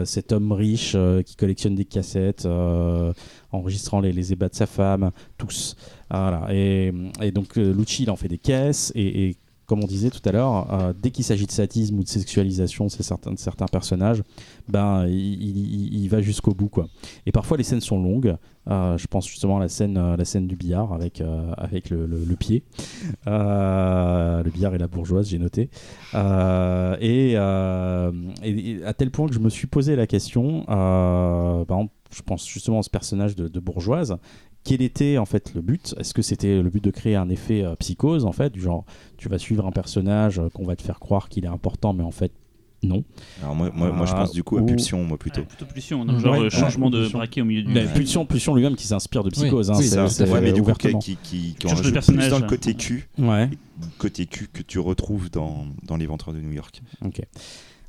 cet 0.05 0.33
homme 0.33 0.52
riche 0.52 0.97
qui 1.25 1.36
collectionne 1.36 1.75
des 1.75 1.85
cassettes, 1.85 2.47
enregistrant 3.52 4.01
les, 4.01 4.33
ébats 4.33 4.49
de 4.49 4.55
sa 4.55 4.67
femme, 4.67 5.11
tous. 5.39 5.77
Voilà. 6.11 6.49
Et, 6.51 6.93
donc 7.35 7.57
Lucci, 7.57 8.05
il 8.05 8.11
en 8.11 8.17
fait 8.17 8.28
des 8.28 8.39
caisses 8.39 8.93
et 8.94 9.36
comme 9.73 9.84
on 9.84 9.86
disait 9.86 10.10
tout 10.10 10.20
à 10.26 10.33
l'heure, 10.33 10.70
euh, 10.70 10.92
dès 10.92 11.10
qu'il 11.10 11.25
s'agit 11.25 11.47
de 11.47 11.51
sadisme 11.51 11.99
ou 11.99 12.02
de 12.02 12.09
sexualisation 12.09 12.84
de 12.84 12.91
certains, 12.91 13.33
de 13.33 13.39
certains 13.39 13.65
personnages, 13.65 14.23
ben, 14.68 15.07
il, 15.09 16.07
va 16.09 16.20
jusqu'au 16.20 16.52
bout. 16.52 16.68
Quoi. 16.68 16.89
Et 17.25 17.33
parfois, 17.33 17.57
les 17.57 17.62
scènes 17.65 17.81
sont 17.81 17.99
longues. 17.99 18.36
Euh, 18.68 18.99
je 18.99 19.07
pense 19.07 19.26
justement 19.26 19.57
à 19.57 19.60
la 19.60 19.70
scène, 19.70 19.97
euh, 19.97 20.15
la 20.15 20.26
scène 20.26 20.47
du 20.47 20.57
billard 20.57 20.92
avec, 20.92 21.23
avec 21.57 21.89
le, 21.89 22.07
pied. 22.39 22.65
Le 23.25 24.51
billard 24.51 24.75
et 24.75 24.78
la 24.78 24.89
bourgeoise, 24.89 25.31
j'ai 25.31 25.39
noté. 25.39 25.70
Et, 26.12 27.31
et- 27.33 27.36
à 28.84 28.92
tel 28.92 29.10
point 29.10 29.26
que 29.26 29.34
je 29.34 29.41
me 29.41 29.49
suis 29.49 29.68
posé 29.68 29.97
la 29.97 30.07
question, 30.07 30.65
par 30.67 31.62
exemple, 31.62 31.94
je 32.15 32.23
pense 32.23 32.47
justement 32.49 32.81
à 32.81 32.82
ce 32.82 32.91
personnage 32.91 33.36
de, 33.36 33.49
de 33.49 33.60
bourgeoise. 33.60 34.16
Quel 34.65 34.81
était 34.81 35.18
en 35.18 35.24
fait 35.24 35.55
le 35.55 35.60
but? 35.60 35.94
Est-ce 35.99 36.15
que 36.15 36.23
c'était 36.23 36.62
le 36.62 36.70
but 36.70 36.82
de 36.84 36.91
créer 36.91 37.16
un 37.16 37.28
effet 37.28 37.65
euh, 37.65 37.74
psychose 37.76 38.24
en 38.24 38.32
fait, 38.32 38.50
du 38.52 38.60
genre 38.60 38.84
tu 39.16 39.28
vas 39.28 39.39
suivre 39.39 39.66
un 39.66 39.73
personnage 39.73 40.39
euh, 40.39 40.49
qu'on 40.50 40.65
va 40.65 40.76
te 40.76 40.82
faire 40.82 41.00
croire 41.00 41.28
qu'il 41.28 41.44
est 41.44 41.49
important, 41.49 41.92
mais 41.92 42.05
en 42.05 42.12
fait 42.12 42.31
non. 42.84 43.05
Alors 43.41 43.55
moi, 43.55 43.70
moi, 43.73 43.92
moi, 43.92 44.07
je 44.07 44.12
Ah, 44.12 44.23
pense 44.23 44.32
du 44.32 44.42
coup 44.42 44.58
à 44.58 44.60
ou- 44.60 44.66
Pulsion, 44.66 45.05
moi 45.05 45.16
plutôt. 45.16 45.41
Ouais, 45.42 45.47
plutôt 45.47 45.66
pulsion, 45.66 46.05
donc 46.05 46.18
genre 46.18 46.36
Ouais, 46.36 46.50
changement 46.50 46.86
ouais, 46.86 46.92
de 46.92 46.99
pulsion. 47.02 47.18
braquet 47.18 47.41
au 47.41 47.44
milieu 47.44 47.62
du. 47.62 47.73
Pulsion, 47.94 48.26
Pulsion 48.26 48.55
lui-même 48.57 48.74
qui 48.74 48.89
s'inspire 48.89 49.23
de 49.23 49.31
psychose. 49.31 49.70
hein, 49.70 49.74
oui, 49.78 49.84
c'est- 49.84 49.94
ça, 49.94 50.08
c'est 50.08 50.24
Ouais, 50.24 50.34
fait, 50.41 50.41
mais 50.41 50.52
du 50.52 50.62
coup, 50.62 50.73
qui, 50.73 51.16
qui, 51.16 51.55
qui 51.55 51.66
en 51.66 51.68
Change 51.68 51.70
de 51.70 51.76
rajoute 51.76 51.92
personnage. 51.94 52.24
plus 52.24 52.31
dans 52.31 52.39
le 52.41 52.47
côté 52.49 52.74
cul, 52.74 53.08
Ouais. 53.18 53.49
côté 53.99 54.26
cul 54.26 54.49
que 54.52 54.62
tu 54.62 54.81
retrouves 54.81 55.31
dans, 55.31 55.65
dans 55.84 55.97
Les 55.97 56.07
de 56.07 56.41
New 56.41 56.52
York. 56.52 56.82
Ok. 57.05 57.20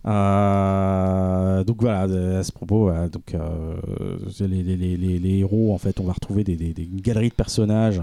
Euh, 0.06 1.64
donc 1.64 1.82
voilà, 1.82 2.04
euh, 2.06 2.40
à 2.40 2.44
ce 2.44 2.52
propos, 2.52 2.92
donc, 3.12 3.34
euh, 3.36 3.76
les, 4.42 4.64
les- 4.64 4.98
les- 4.98 5.38
héros, 5.40 5.74
en 5.74 5.78
fait, 5.78 6.00
on 6.00 6.04
va 6.04 6.14
retrouver 6.14 6.44
des, 6.44 6.56
des- 6.56 6.74
des- 6.74 6.84
une 6.84 7.02
galerie 7.02 7.30
de 7.30 7.34
personnages 7.34 8.02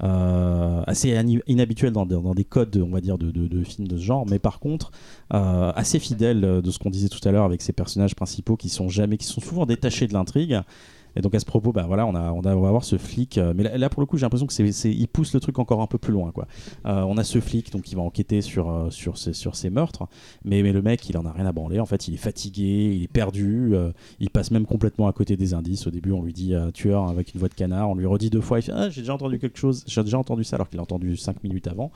assez 0.00 1.14
inhabituels 1.46 1.92
dans, 1.92 2.06
dans 2.06 2.34
des 2.34 2.44
codes, 2.44 2.76
on 2.76 2.90
va 2.90 3.00
dire, 3.00 3.18
de, 3.18 3.30
de- 3.30 3.62
films 3.64 3.86
de 3.86 3.96
ce 3.96 4.02
genre, 4.02 4.26
mais 4.28 4.38
par 4.38 4.58
contre, 4.58 4.90
assez 5.30 5.98
fidèles 5.98 6.40
de 6.40 6.70
ce 6.70 6.78
qu'on 6.78 6.90
disait 6.90 7.08
tout 7.08 7.20
à 7.28 7.30
l'heure 7.32 7.44
avec 7.44 7.62
ces 7.62 7.72
personnages 7.72 8.14
principaux 8.16 8.56
qui 8.56 8.68
sont 8.68 8.88
jamais, 8.88 9.16
qui 9.16 9.26
sont 9.26 9.40
souvent 9.40 9.66
détachés 9.66 10.06
de 10.08 10.14
l'intrigue. 10.14 10.60
Et 11.16 11.20
donc 11.20 11.34
à 11.34 11.40
ce 11.40 11.44
propos, 11.44 11.72
bah 11.72 11.84
voilà, 11.86 12.06
on 12.06 12.12
va 12.12 12.50
avoir 12.50 12.84
ce 12.84 12.98
flic. 12.98 13.38
euh, 13.38 13.52
mais 13.56 13.76
là, 13.76 13.88
pour 13.88 14.00
le 14.00 14.06
coup, 14.06 14.16
j'ai 14.16 14.22
l'impression 14.22 14.46
que 14.46 14.86
il 14.88 15.08
pousse 15.08 15.34
le 15.34 15.40
truc 15.40 15.58
encore 15.58 15.82
un 15.82 15.86
peu 15.86 15.98
plus 15.98 16.12
loin. 16.12 16.32
Euh, 16.86 17.02
on 17.02 17.16
a 17.16 17.24
ce 17.24 17.40
flic 17.40 17.72
donc 17.72 17.82
qui 17.82 17.94
va 17.94 18.02
enquêter 18.02 18.40
sur 18.40 18.70
euh, 18.70 18.90
ces, 18.90 19.70
meurtres, 19.70 20.06
mais, 20.44 20.62
le 20.62 20.82
mec, 20.82 21.08
il 21.08 21.16
en 21.16 21.26
a 21.26 21.32
rien 21.32 21.46
à 21.46 21.52
branler. 21.52 21.80
En 21.80 21.86
fait, 21.86 22.08
il 22.08 22.14
est 22.14 22.18
fatigué, 22.18 22.94
il 22.94 23.02
est 23.04 23.12
perdu. 23.12 23.70
euh, 23.74 23.92
il 24.20 24.30
passe 24.30 24.50
même 24.50 24.66
complètement 24.66 25.08
à 25.08 25.12
côté 25.12 25.36
des 25.36 25.54
indices. 25.54 25.86
Au 25.86 25.90
début, 25.90 26.12
on 26.12 26.22
lui 26.22 26.32
dit 26.32 26.54
tueur 26.74 27.08
avec 27.08 27.34
une 27.34 27.40
voix 27.40 27.48
de 27.48 27.54
canard. 27.54 27.90
On 27.90 27.94
lui 27.94 28.06
redit 28.06 28.30
deux 28.30 28.40
fois. 28.40 28.58
Il 28.58 28.62
fait 28.62 28.72
ah, 28.74 28.88
j'ai 28.90 29.02
déjà 29.02 29.14
entendu 29.14 29.38
quelque 29.38 29.58
chose. 29.58 29.84
J'ai 29.86 30.02
déjà 30.02 30.18
entendu 30.18 30.44
ça 30.44 30.56
alors 30.56 30.68
qu'il 30.68 30.78
a 30.78 30.82
entendu 30.82 31.16
cinq 31.16 31.42
minutes 31.42 31.68
avant. 31.68 31.90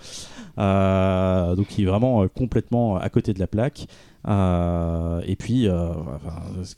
Donc 1.56 1.78
il 1.78 1.84
est 1.84 1.88
vraiment 1.88 2.26
complètement 2.28 2.96
à 2.96 3.08
côté 3.08 3.32
de 3.32 3.38
la 3.38 3.46
plaque. 3.46 3.86
Euh, 4.26 5.20
et 5.24 5.36
puis, 5.36 5.68
euh, 5.68 5.92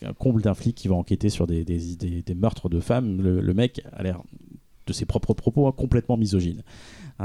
un 0.03 0.13
comble 0.13 0.43
d'un 0.43 0.55
flic 0.55 0.75
qui 0.75 0.89
va 0.89 0.95
enquêter 0.95 1.31
sur 1.31 1.47
des, 1.47 1.65
meurtres 2.37 2.69
de 2.69 2.81
femmes. 2.81 3.23
Le, 3.23 3.41
le 3.41 3.55
mec 3.55 3.83
a 3.93 4.03
l'air 4.03 4.23
de 4.87 4.93
ses 4.93 5.05
propres 5.05 5.35
propos 5.35 5.67
hein, 5.67 5.73
complètement 5.77 6.17
misogyne. 6.17 6.63
Euh, 7.21 7.25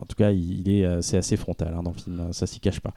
en 0.00 0.06
tout 0.06 0.16
cas, 0.16 0.30
il, 0.30 0.60
il 0.60 0.70
est, 0.70 0.84
euh, 0.84 1.02
c'est 1.02 1.18
assez 1.18 1.36
frontal 1.36 1.74
hein, 1.76 1.82
dans 1.82 1.90
le 1.92 1.96
film, 1.98 2.28
ça 2.32 2.46
s'y 2.46 2.58
cache 2.60 2.80
pas. 2.80 2.94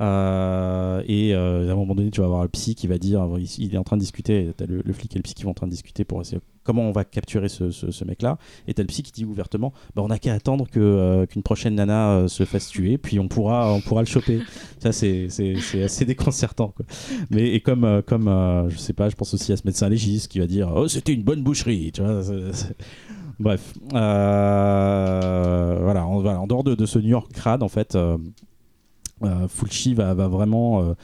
Euh, 0.00 1.02
et 1.06 1.34
à 1.34 1.38
un 1.72 1.74
moment 1.76 1.94
donné, 1.94 2.10
tu 2.10 2.20
vas 2.20 2.26
avoir 2.26 2.42
le 2.42 2.48
psy 2.48 2.74
qui 2.74 2.86
va 2.86 2.98
dire, 2.98 3.24
il, 3.38 3.44
il 3.64 3.74
est 3.74 3.78
en 3.78 3.84
train 3.84 3.96
de 3.96 4.00
discuter, 4.02 4.52
t'as 4.56 4.66
le, 4.66 4.82
le 4.84 4.92
flic 4.92 5.14
et 5.14 5.18
le 5.18 5.22
psy 5.22 5.34
qui 5.34 5.44
vont 5.44 5.50
en 5.50 5.54
train 5.54 5.66
de 5.66 5.72
discuter 5.72 6.04
pour 6.04 6.20
essayer 6.20 6.40
comment 6.64 6.82
on 6.82 6.90
va 6.90 7.04
capturer 7.04 7.48
ce, 7.48 7.70
ce- 7.70 7.92
ce 7.92 8.04
mec-là. 8.04 8.38
Et 8.66 8.74
t'as 8.74 8.82
le 8.82 8.88
psy 8.88 9.04
qui 9.04 9.12
dit 9.12 9.24
ouvertement, 9.24 9.72
bah, 9.94 10.02
on 10.02 10.08
n'a 10.08 10.18
qu'à 10.18 10.34
attendre 10.34 10.68
que, 10.68 11.24
qu'une 11.30 11.44
prochaine 11.44 11.76
nana 11.76 12.26
se 12.26 12.44
fasse 12.44 12.68
tuer, 12.68 12.98
puis 12.98 13.20
on 13.20 13.28
pourra, 13.28 13.72
on 13.72 13.80
pourra 13.80 14.02
le 14.02 14.06
choper. 14.08 14.40
Ça, 14.80 14.90
c'est, 14.90 15.28
c'est, 15.30 15.54
c'est 15.60 15.84
assez 15.84 16.04
déconcertant. 16.04 16.68
Quoi. 16.76 16.84
Mais 17.30 17.52
et 17.54 17.60
comme, 17.60 18.02
comme 18.06 18.24
je 18.68 18.76
sais 18.76 18.92
pas, 18.92 19.08
je 19.08 19.14
pense 19.14 19.32
aussi 19.34 19.52
à 19.52 19.56
ce 19.56 19.62
médecin 19.64 19.88
légiste 19.88 20.28
qui 20.30 20.40
va 20.40 20.46
dire, 20.48 20.72
oh, 20.74 20.88
c'était 20.88 21.12
une 21.12 21.22
bonne 21.22 21.42
boucherie, 21.42 21.92
tu 21.92 22.02
vois. 22.02 22.22
Bref, 23.38 23.74
Euh, 23.94 25.78
voilà, 25.82 26.06
en, 26.06 26.46
dehors 26.46 26.64
de, 26.64 26.86
ce 26.86 26.98
New 26.98 27.08
York 27.08 27.30
crade, 27.32 27.62
en 27.62 27.68
fait, 27.68 27.94
euh, 27.94 28.16
euh, 29.22 29.48
Fulci 29.48 29.94
va, 29.94 30.14
vraiment 30.14 30.94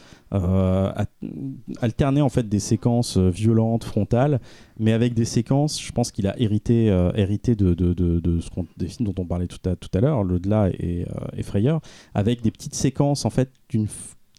alterner 1.81 2.23
en 2.23 2.28
fait 2.28 2.49
des 2.49 2.59
séquences 2.59 3.19
violentes, 3.19 3.85
frontales, 3.85 4.41
mais 4.78 4.93
avec 4.93 5.15
des 5.15 5.25
séquences, 5.27 5.81
je 5.83 5.93
pense 5.93 6.11
qu'il 6.11 6.27
a 6.27 6.39
hérité, 6.41 6.86
hérité 7.15 7.55
de, 7.55 7.75
de, 7.75 7.93
de, 7.93 8.41
ce 8.41 8.49
des 8.77 8.89
films 8.89 9.12
dont 9.12 9.23
on 9.23 9.27
parlait 9.27 9.47
tout 9.47 9.69
à, 9.69 9.77
tout 9.77 9.91
à 9.94 10.01
l'heure, 10.01 10.25
l'au-delà 10.25 10.70
et 10.70 11.07
euh, 11.09 11.36
Effrayeur, 11.36 11.81
avec 12.15 12.43
des 12.43 12.51
petites 12.51 12.75
séquences 12.75 13.25
en 13.25 13.31
fait 13.31 13.51
d'une 13.69 13.89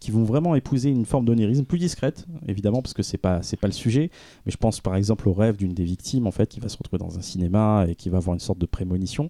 qui 0.03 0.11
vont 0.11 0.25
vraiment 0.25 0.53
épouser 0.53 0.89
une 0.89 1.05
forme 1.05 1.23
d'onirisme 1.23 1.63
plus 1.63 1.79
discrète, 1.79 2.25
évidemment, 2.45 2.81
parce 2.81 2.93
que 2.93 3.03
c'est 3.03 3.17
pas 3.17 3.41
c'est 3.41 3.55
pas 3.55 3.67
le 3.67 3.73
sujet. 3.73 4.11
Mais 4.45 4.51
je 4.51 4.57
pense 4.57 4.81
par 4.81 4.97
exemple 4.97 5.29
au 5.29 5.33
rêve 5.33 5.55
d'une 5.55 5.73
des 5.73 5.85
victimes, 5.85 6.27
en 6.27 6.31
fait, 6.31 6.49
qui 6.49 6.59
va 6.59 6.67
se 6.67 6.77
retrouver 6.77 6.99
dans 6.99 7.17
un 7.17 7.21
cinéma 7.21 7.85
et 7.87 7.95
qui 7.95 8.09
va 8.09 8.17
avoir 8.17 8.33
une 8.33 8.41
sorte 8.41 8.59
de 8.59 8.65
prémonition. 8.65 9.29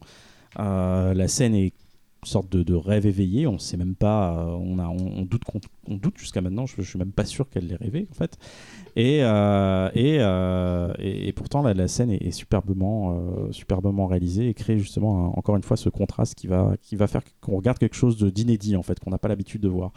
Euh, 0.59 1.13
la 1.13 1.27
scène 1.27 1.53
est 1.53 1.67
une 1.67 2.27
sorte 2.27 2.49
de, 2.49 2.73
rêve 2.73 3.05
éveillé. 3.05 3.45
On 3.45 3.59
sait 3.59 3.77
même 3.77 3.93
pas. 3.93 4.35
euh, 4.39 4.45
on 4.45 4.79
a 4.79 4.87
on, 4.87 5.21
doute 5.25 5.43
on 5.87 5.95
doute 5.95 6.17
jusqu'à 6.17 6.41
maintenant. 6.41 6.65
Je, 6.65 6.73
je 6.79 6.89
suis 6.89 6.97
même 6.97 7.11
pas 7.11 7.25
sûr 7.25 7.47
qu'elle 7.51 7.67
l'ait 7.67 7.75
rêvé 7.75 8.07
en 8.09 8.15
fait. 8.15 8.39
Et 8.95 9.19
euh, 9.21 9.91
et, 9.93 11.27
et, 11.27 11.33
pourtant 11.33 11.61
la, 11.61 11.87
scène 11.87 12.09
est, 12.09 12.31
superbement 12.31 13.15
superbement 13.51 14.07
réalisée 14.07 14.49
et 14.49 14.55
crée 14.55 14.79
justement 14.79 15.37
encore 15.37 15.55
une 15.55 15.63
fois 15.63 15.77
ce 15.77 15.89
contraste 15.89 16.33
qui 16.33 16.47
va 16.47 16.77
qui 16.81 16.95
va 16.95 17.05
faire 17.05 17.21
qu'on 17.41 17.57
regarde 17.57 17.77
quelque 17.77 17.95
chose 17.95 18.17
d'inédit 18.17 18.75
en 18.75 18.81
fait 18.81 18.99
qu'on 18.99 19.11
n'a 19.11 19.19
pas 19.19 19.27
l'habitude 19.27 19.61
de 19.61 19.69
voir. 19.69 19.91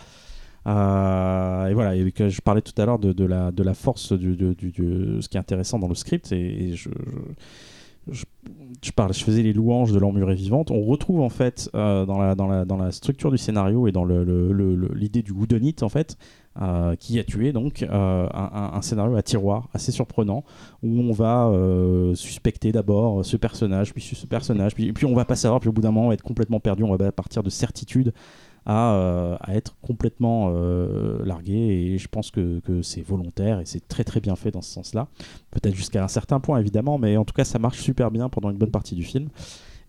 Euh, 0.67 1.67
et 1.69 1.75
voilà, 1.75 1.95
et 1.95 2.11
que 2.11 2.29
je 2.29 2.41
parlais 2.41 2.63
tout 2.63 2.73
à 2.81 2.87
l'heure 2.87 2.99
de, 2.99 3.25
la, 3.25 3.75
force 3.75 4.13
du, 4.13 4.37
ce 4.37 5.29
qui 5.29 5.37
est 5.37 5.41
intéressant 5.41 5.79
dans 5.79 5.89
le 5.89 5.95
script, 5.95 6.33
et, 6.33 6.75
je, 6.75 6.91
je, 8.11 8.25
je, 8.83 9.25
faisais 9.25 9.43
les 9.43 9.53
louanges 9.53 9.93
de 9.93 9.99
l'emmurée 9.99 10.35
vivante. 10.35 10.73
On 10.73 10.83
retrouve 10.83 11.21
en 11.21 11.29
fait 11.29 11.71
euh, 11.75 12.05
dans, 12.05 12.19
la, 12.19 12.91
structure 12.91 13.31
du 13.31 13.39
scénario 13.39 13.87
et 13.87 13.93
dans 13.93 14.05
l'idée 14.05 15.23
du 15.23 15.31
whodunit 15.31 15.77
en 15.83 15.89
fait, 15.89 16.19
euh, 16.61 16.97
qui 16.97 17.21
a 17.21 17.25
tué 17.25 17.53
donc 17.53 17.85
un, 17.89 18.81
scénario 18.83 19.15
à 19.15 19.23
tiroir 19.23 19.69
assez 19.73 19.93
surprenant 19.93 20.43
où 20.83 20.99
on 21.01 21.13
va 21.13 21.53
suspecter 22.17 22.73
d'abord 22.73 23.25
ce 23.25 23.37
personnage, 23.37 23.93
puis 23.93 24.03
ce 24.03 24.27
personnage, 24.27 24.75
puis, 24.75 24.93
puis 24.93 25.07
on 25.07 25.15
va 25.15 25.25
pas 25.25 25.37
savoir, 25.37 25.61
puis 25.61 25.69
au 25.69 25.73
bout 25.73 25.83
d'un 25.83 25.93
moment 25.93 26.07
on 26.07 26.09
va 26.09 26.15
être 26.15 26.25
complètement 26.25 26.59
perdu, 26.59 26.83
on 26.83 26.97
va 26.97 27.13
partir 27.13 27.45
de 27.45 27.51
certitude 27.51 28.13
à, 28.67 28.95
euh, 28.95 29.37
à 29.41 29.55
être 29.55 29.77
complètement 29.81 30.51
euh, 30.53 31.25
largué 31.25 31.55
et 31.55 31.99
je 31.99 32.09
pense 32.09 32.33
que, 32.33 32.61
c'est 32.83 33.01
volontaire 33.01 33.61
et 33.61 33.65
c'est 33.65 33.87
très 33.87 34.05
très 34.05 34.21
bien 34.21 34.35
fait 34.37 34.51
dans 34.51 34.63
ce 34.63 34.73
sens-là. 34.73 35.07
Peut-être 35.53 35.75
jusqu'à 35.75 36.03
un 36.05 36.09
certain 36.09 36.41
point 36.41 36.59
évidemment, 36.59 36.99
mais 36.99 37.17
en 37.17 37.25
tout 37.25 37.33
cas 37.33 37.45
ça 37.45 37.59
marche 37.59 37.81
super 37.81 38.11
bien 38.11 38.29
pendant 38.29 38.51
une 38.51 38.59
bonne 38.59 38.73
partie 38.73 38.97
du 38.97 39.05
film. 39.05 39.29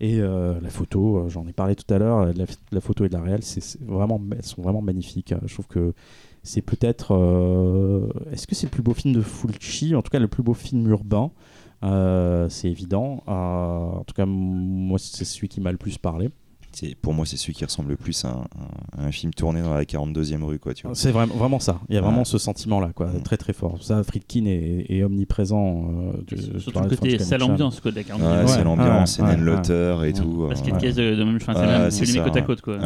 Et 0.00 0.20
euh, 0.20 0.60
la 0.60 0.70
photo, 0.70 1.28
j'en 1.28 1.44
ai 1.48 1.52
parlé 1.52 1.74
tout 1.74 1.92
à 1.92 1.98
l'heure, 1.98 2.26
la, 2.26 2.44
la 2.70 2.80
photo 2.80 3.04
et 3.04 3.08
de 3.08 3.14
la 3.14 3.20
réelle, 3.20 3.42
c'est 3.42 3.80
vraiment, 3.80 4.20
elles 4.30 4.44
sont 4.44 4.62
vraiment 4.62 4.80
magnifiques. 4.80 5.34
Je 5.44 5.52
trouve 5.52 5.66
que 5.66 5.92
c'est 6.44 6.62
peut-être. 6.62 7.12
Est-ce 8.30 8.46
que 8.46 8.54
c'est 8.54 8.66
le 8.66 8.70
plus 8.70 8.82
beau 8.82 8.94
film 8.94 9.12
de 9.12 9.22
Fulci? 9.22 9.96
En 9.96 10.02
tout 10.02 10.10
cas, 10.10 10.20
le 10.20 10.28
plus 10.28 10.44
beau 10.44 10.54
film 10.54 10.88
urbain. 10.88 11.32
C'est 11.82 12.70
évident. 12.70 13.24
En 13.26 14.04
tout 14.06 14.14
cas, 14.14 14.24
moi, 14.24 15.00
c'est 15.00 15.24
celui 15.24 15.48
qui 15.48 15.60
m'a 15.60 15.72
le 15.72 15.78
plus 15.78 15.98
parlé. 15.98 16.30
C'est- 16.78 16.94
Pour 16.94 17.12
moi, 17.14 17.26
c'est 17.26 17.36
celui 17.36 17.54
qui 17.54 17.64
ressemble 17.64 17.88
le 17.90 17.96
plus 17.96 18.24
à 18.24 18.28
un, 18.28 18.32
un- 18.98 19.02
à 19.02 19.06
un 19.06 19.10
film 19.10 19.32
tourné 19.34 19.62
dans 19.62 19.74
la 19.74 19.84
42e 19.84 20.44
rue, 20.44 20.58
quoi, 20.58 20.74
tu 20.74 20.86
vois. 20.86 20.94
C'est 20.94 21.10
vraiment, 21.10 21.34
vraiment 21.34 21.58
ça. 21.58 21.80
Il 21.88 21.94
y 21.94 21.98
a 21.98 22.00
vraiment 22.00 22.24
ce 22.24 22.38
sentiment-là, 22.38 22.92
quoi, 22.94 23.06
Mm. 23.08 23.22
très 23.22 23.36
très 23.36 23.52
fort. 23.52 23.78
Ça, 23.82 24.02
Friedkin 24.04 24.44
est, 24.46 24.86
est 24.88 25.02
omniprésent. 25.02 25.90
euh, 25.90 26.12
du- 26.26 26.60
Surtout 26.60 26.80
le 26.80 26.88
côté 26.96 27.18
sale 27.18 27.42
ambiance 27.42 27.80
quoi, 27.80 27.90
de 27.90 27.96
la 27.96 28.04
carte. 28.04 28.20
Ouais, 28.20 28.26
Ouais, 28.26 28.46
c'est 28.46 28.62
l'ambiance. 28.64 29.18
Lauter 29.38 29.96
et 30.06 30.12
tout. 30.12 30.46
Parce 30.48 30.60
euh, 30.60 30.64
qu'il 30.64 30.72
y 30.72 30.76
a 30.76 30.78
ouais. 30.78 30.80
une 30.80 30.86
caisse 30.86 30.94
de, 30.96 31.14
de 31.16 31.24
même, 31.24 31.38
c'est 31.90 32.06
ça, 32.06 32.20
côte 32.24 32.36
à 32.36 32.42
côte 32.42 32.60
quoi. 32.60 32.78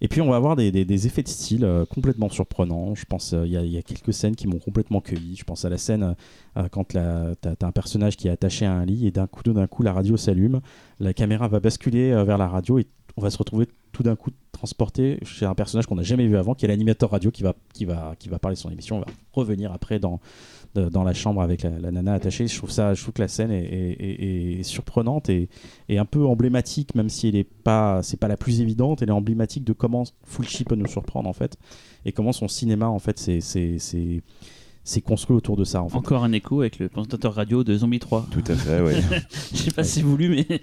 Et 0.00 0.06
puis 0.06 0.20
on 0.20 0.30
va 0.30 0.36
avoir 0.36 0.54
des, 0.54 0.70
des- 0.70 0.84
des 0.84 1.06
effets 1.08 1.24
de 1.24 1.28
style 1.28 1.64
euh, 1.64 1.84
complètement 1.84 2.28
surprenants. 2.28 2.94
Je 2.94 3.04
pense 3.04 3.32
euh, 3.32 3.42
il 3.44 3.50
y, 3.52 3.56
a- 3.56 3.64
y 3.64 3.78
a 3.78 3.82
quelques 3.82 4.12
scènes 4.12 4.36
qui 4.36 4.46
m'ont 4.46 4.60
complètement 4.60 5.00
cueilli. 5.00 5.34
Je 5.34 5.42
pense 5.42 5.64
à 5.64 5.68
la 5.70 5.76
scène 5.76 6.14
euh, 6.56 6.68
quand 6.70 6.92
la- 6.92 7.34
t'as 7.40 7.54
as 7.60 7.66
un 7.66 7.72
personnage 7.72 8.16
qui 8.16 8.28
est 8.28 8.30
attaché 8.30 8.64
à 8.64 8.72
un 8.72 8.84
lit 8.84 9.08
et 9.08 9.10
d'un 9.10 9.26
coup 9.26 9.42
d'un 9.42 9.66
coup 9.66 9.82
la 9.82 9.92
radio 9.92 10.16
s'allume, 10.16 10.60
la 11.00 11.12
caméra 11.12 11.48
va 11.48 11.58
basculer 11.58 12.12
euh, 12.12 12.22
vers 12.22 12.38
la 12.38 12.46
radio 12.46 12.78
et 12.78 12.86
on 13.18 13.22
va 13.22 13.30
se 13.30 13.38
retrouver 13.38 13.66
tout 13.92 14.02
d'un 14.02 14.16
coup 14.16 14.30
transporté 14.52 15.18
chez 15.24 15.44
un 15.46 15.54
personnage 15.54 15.86
qu'on 15.86 15.96
n'a 15.96 16.02
jamais 16.02 16.26
vu 16.26 16.36
avant, 16.36 16.54
qui 16.54 16.64
est 16.64 16.68
l'animateur 16.68 17.10
radio 17.10 17.30
qui 17.30 17.42
va, 17.42 17.54
qui, 17.74 17.84
va, 17.84 18.14
qui 18.18 18.28
va 18.28 18.38
parler 18.38 18.54
de 18.56 18.60
son 18.60 18.70
émission. 18.70 18.96
On 18.96 19.00
va 19.00 19.06
revenir 19.32 19.72
après 19.72 19.98
dans, 19.98 20.20
de- 20.74 20.88
dans 20.88 21.04
la 21.04 21.14
chambre 21.14 21.42
avec 21.42 21.62
la, 21.62 21.70
la 21.70 21.90
nana 21.90 22.14
attachée. 22.14 22.46
Je 22.48 22.56
trouve, 22.56 22.70
ça, 22.70 22.94
je 22.94 23.02
trouve 23.02 23.14
que 23.14 23.22
la 23.22 23.28
scène 23.28 23.50
est, 23.50 23.64
est- 23.64 23.96
est- 24.00 24.60
est 24.60 24.62
surprenante 24.62 25.28
et, 25.28 25.48
et 25.88 25.98
un 25.98 26.04
peu 26.04 26.24
emblématique, 26.26 26.94
même 26.94 27.08
si 27.08 27.28
elle 27.28 27.34
n'est 27.34 27.44
pas, 27.44 28.02
c'est 28.02 28.16
pas 28.18 28.28
la 28.28 28.36
plus 28.36 28.60
évidente. 28.60 29.02
Elle 29.02 29.08
est 29.10 29.12
emblématique 29.12 29.64
de 29.64 29.72
comment 29.72 30.04
Fulci 30.24 30.64
peut 30.64 30.74
nous 30.76 30.86
surprendre 30.88 31.28
en 31.28 31.32
fait, 31.34 31.56
et 32.04 32.12
comment 32.12 32.32
son 32.32 32.48
cinéma 32.48 32.88
en 32.88 32.98
fait 32.98 33.18
c'est 33.18 33.40
c'est- 33.40 33.78
c'est- 33.78 34.22
c'est 34.84 35.02
construit 35.02 35.36
autour 35.36 35.56
de 35.56 35.64
ça 35.64 35.82
en 35.82 35.88
fait. 35.88 35.96
Encore 35.96 36.24
un 36.24 36.32
écho 36.32 36.60
avec 36.62 36.78
le 36.78 36.88
présentateur 36.88 37.34
radio 37.34 37.62
de 37.62 37.76
Zombie 37.76 37.98
3. 37.98 38.26
Tout 38.30 38.42
à 38.48 38.54
fait, 38.56 38.80
ouais. 38.80 39.00
Je 39.52 39.56
sais 39.58 39.70
pas 39.70 39.84
si 39.84 40.00
voulu, 40.02 40.30
mais 40.30 40.60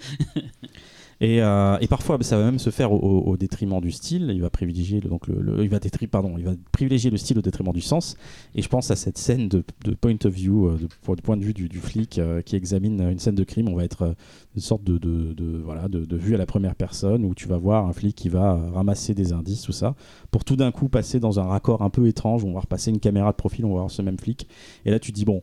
Et, 1.20 1.40
euh, 1.40 1.78
et 1.80 1.86
parfois, 1.86 2.18
ça 2.20 2.36
va 2.36 2.44
même 2.44 2.58
se 2.58 2.70
faire 2.70 2.92
au, 2.92 3.36
détriment 3.36 3.80
du 3.80 3.90
style. 3.90 4.30
Il 4.34 4.42
va 4.42 4.50
privilégier 4.50 5.00
le, 5.00 5.08
donc 5.08 5.24
il 5.28 5.68
va 5.68 5.78
détri- 5.78 6.06
pardon, 6.06 6.34
il 6.36 6.44
va 6.44 6.52
privilégier 6.72 7.10
le 7.10 7.16
style 7.16 7.38
au 7.38 7.42
détriment 7.42 7.72
du 7.72 7.80
sens. 7.80 8.16
Et 8.54 8.62
je 8.62 8.68
pense 8.68 8.90
à 8.90 8.96
cette 8.96 9.18
scène 9.18 9.48
de, 9.48 9.64
point 9.94 10.16
of 10.24 10.32
view, 10.32 10.68
euh, 10.68 10.72
de, 10.76 11.14
du 11.14 11.22
point 11.22 11.36
de 11.36 11.44
vue 11.44 11.54
du, 11.54 11.80
flic 11.80 12.18
euh, 12.18 12.42
qui 12.42 12.56
examine 12.56 13.00
une 13.00 13.18
scène 13.18 13.34
de 13.34 13.44
crime. 13.44 13.68
On 13.68 13.76
va 13.76 13.84
être 13.84 14.14
une 14.54 14.60
sorte 14.60 14.84
de, 14.84 15.62
voilà 15.64 15.88
de, 15.88 16.16
vue 16.16 16.34
à 16.34 16.38
la 16.38 16.46
première 16.46 16.74
personne 16.74 17.24
où 17.24 17.34
tu 17.34 17.48
vas 17.48 17.58
voir 17.58 17.86
un 17.86 17.92
flic 17.92 18.14
qui 18.14 18.28
va 18.28 18.54
ramasser 18.72 19.14
des 19.14 19.32
indices, 19.32 19.62
tout 19.62 19.72
ça, 19.72 19.94
pour 20.30 20.44
tout 20.44 20.56
d'un 20.56 20.70
coup 20.70 20.88
passer 20.88 21.20
dans 21.20 21.40
un 21.40 21.44
raccord 21.44 21.82
un 21.82 21.90
peu 21.90 22.06
étrange. 22.06 22.44
On 22.44 22.52
va 22.52 22.60
repasser 22.60 22.90
une 22.90 23.00
caméra 23.00 23.32
de 23.32 23.36
profil, 23.36 23.64
on 23.64 23.70
va 23.70 23.80
voir 23.80 23.90
ce 23.90 24.02
même 24.02 24.18
flic. 24.18 24.48
Et 24.84 24.90
là, 24.90 24.98
tu 24.98 25.12
te 25.12 25.16
dis 25.16 25.24
bon. 25.24 25.42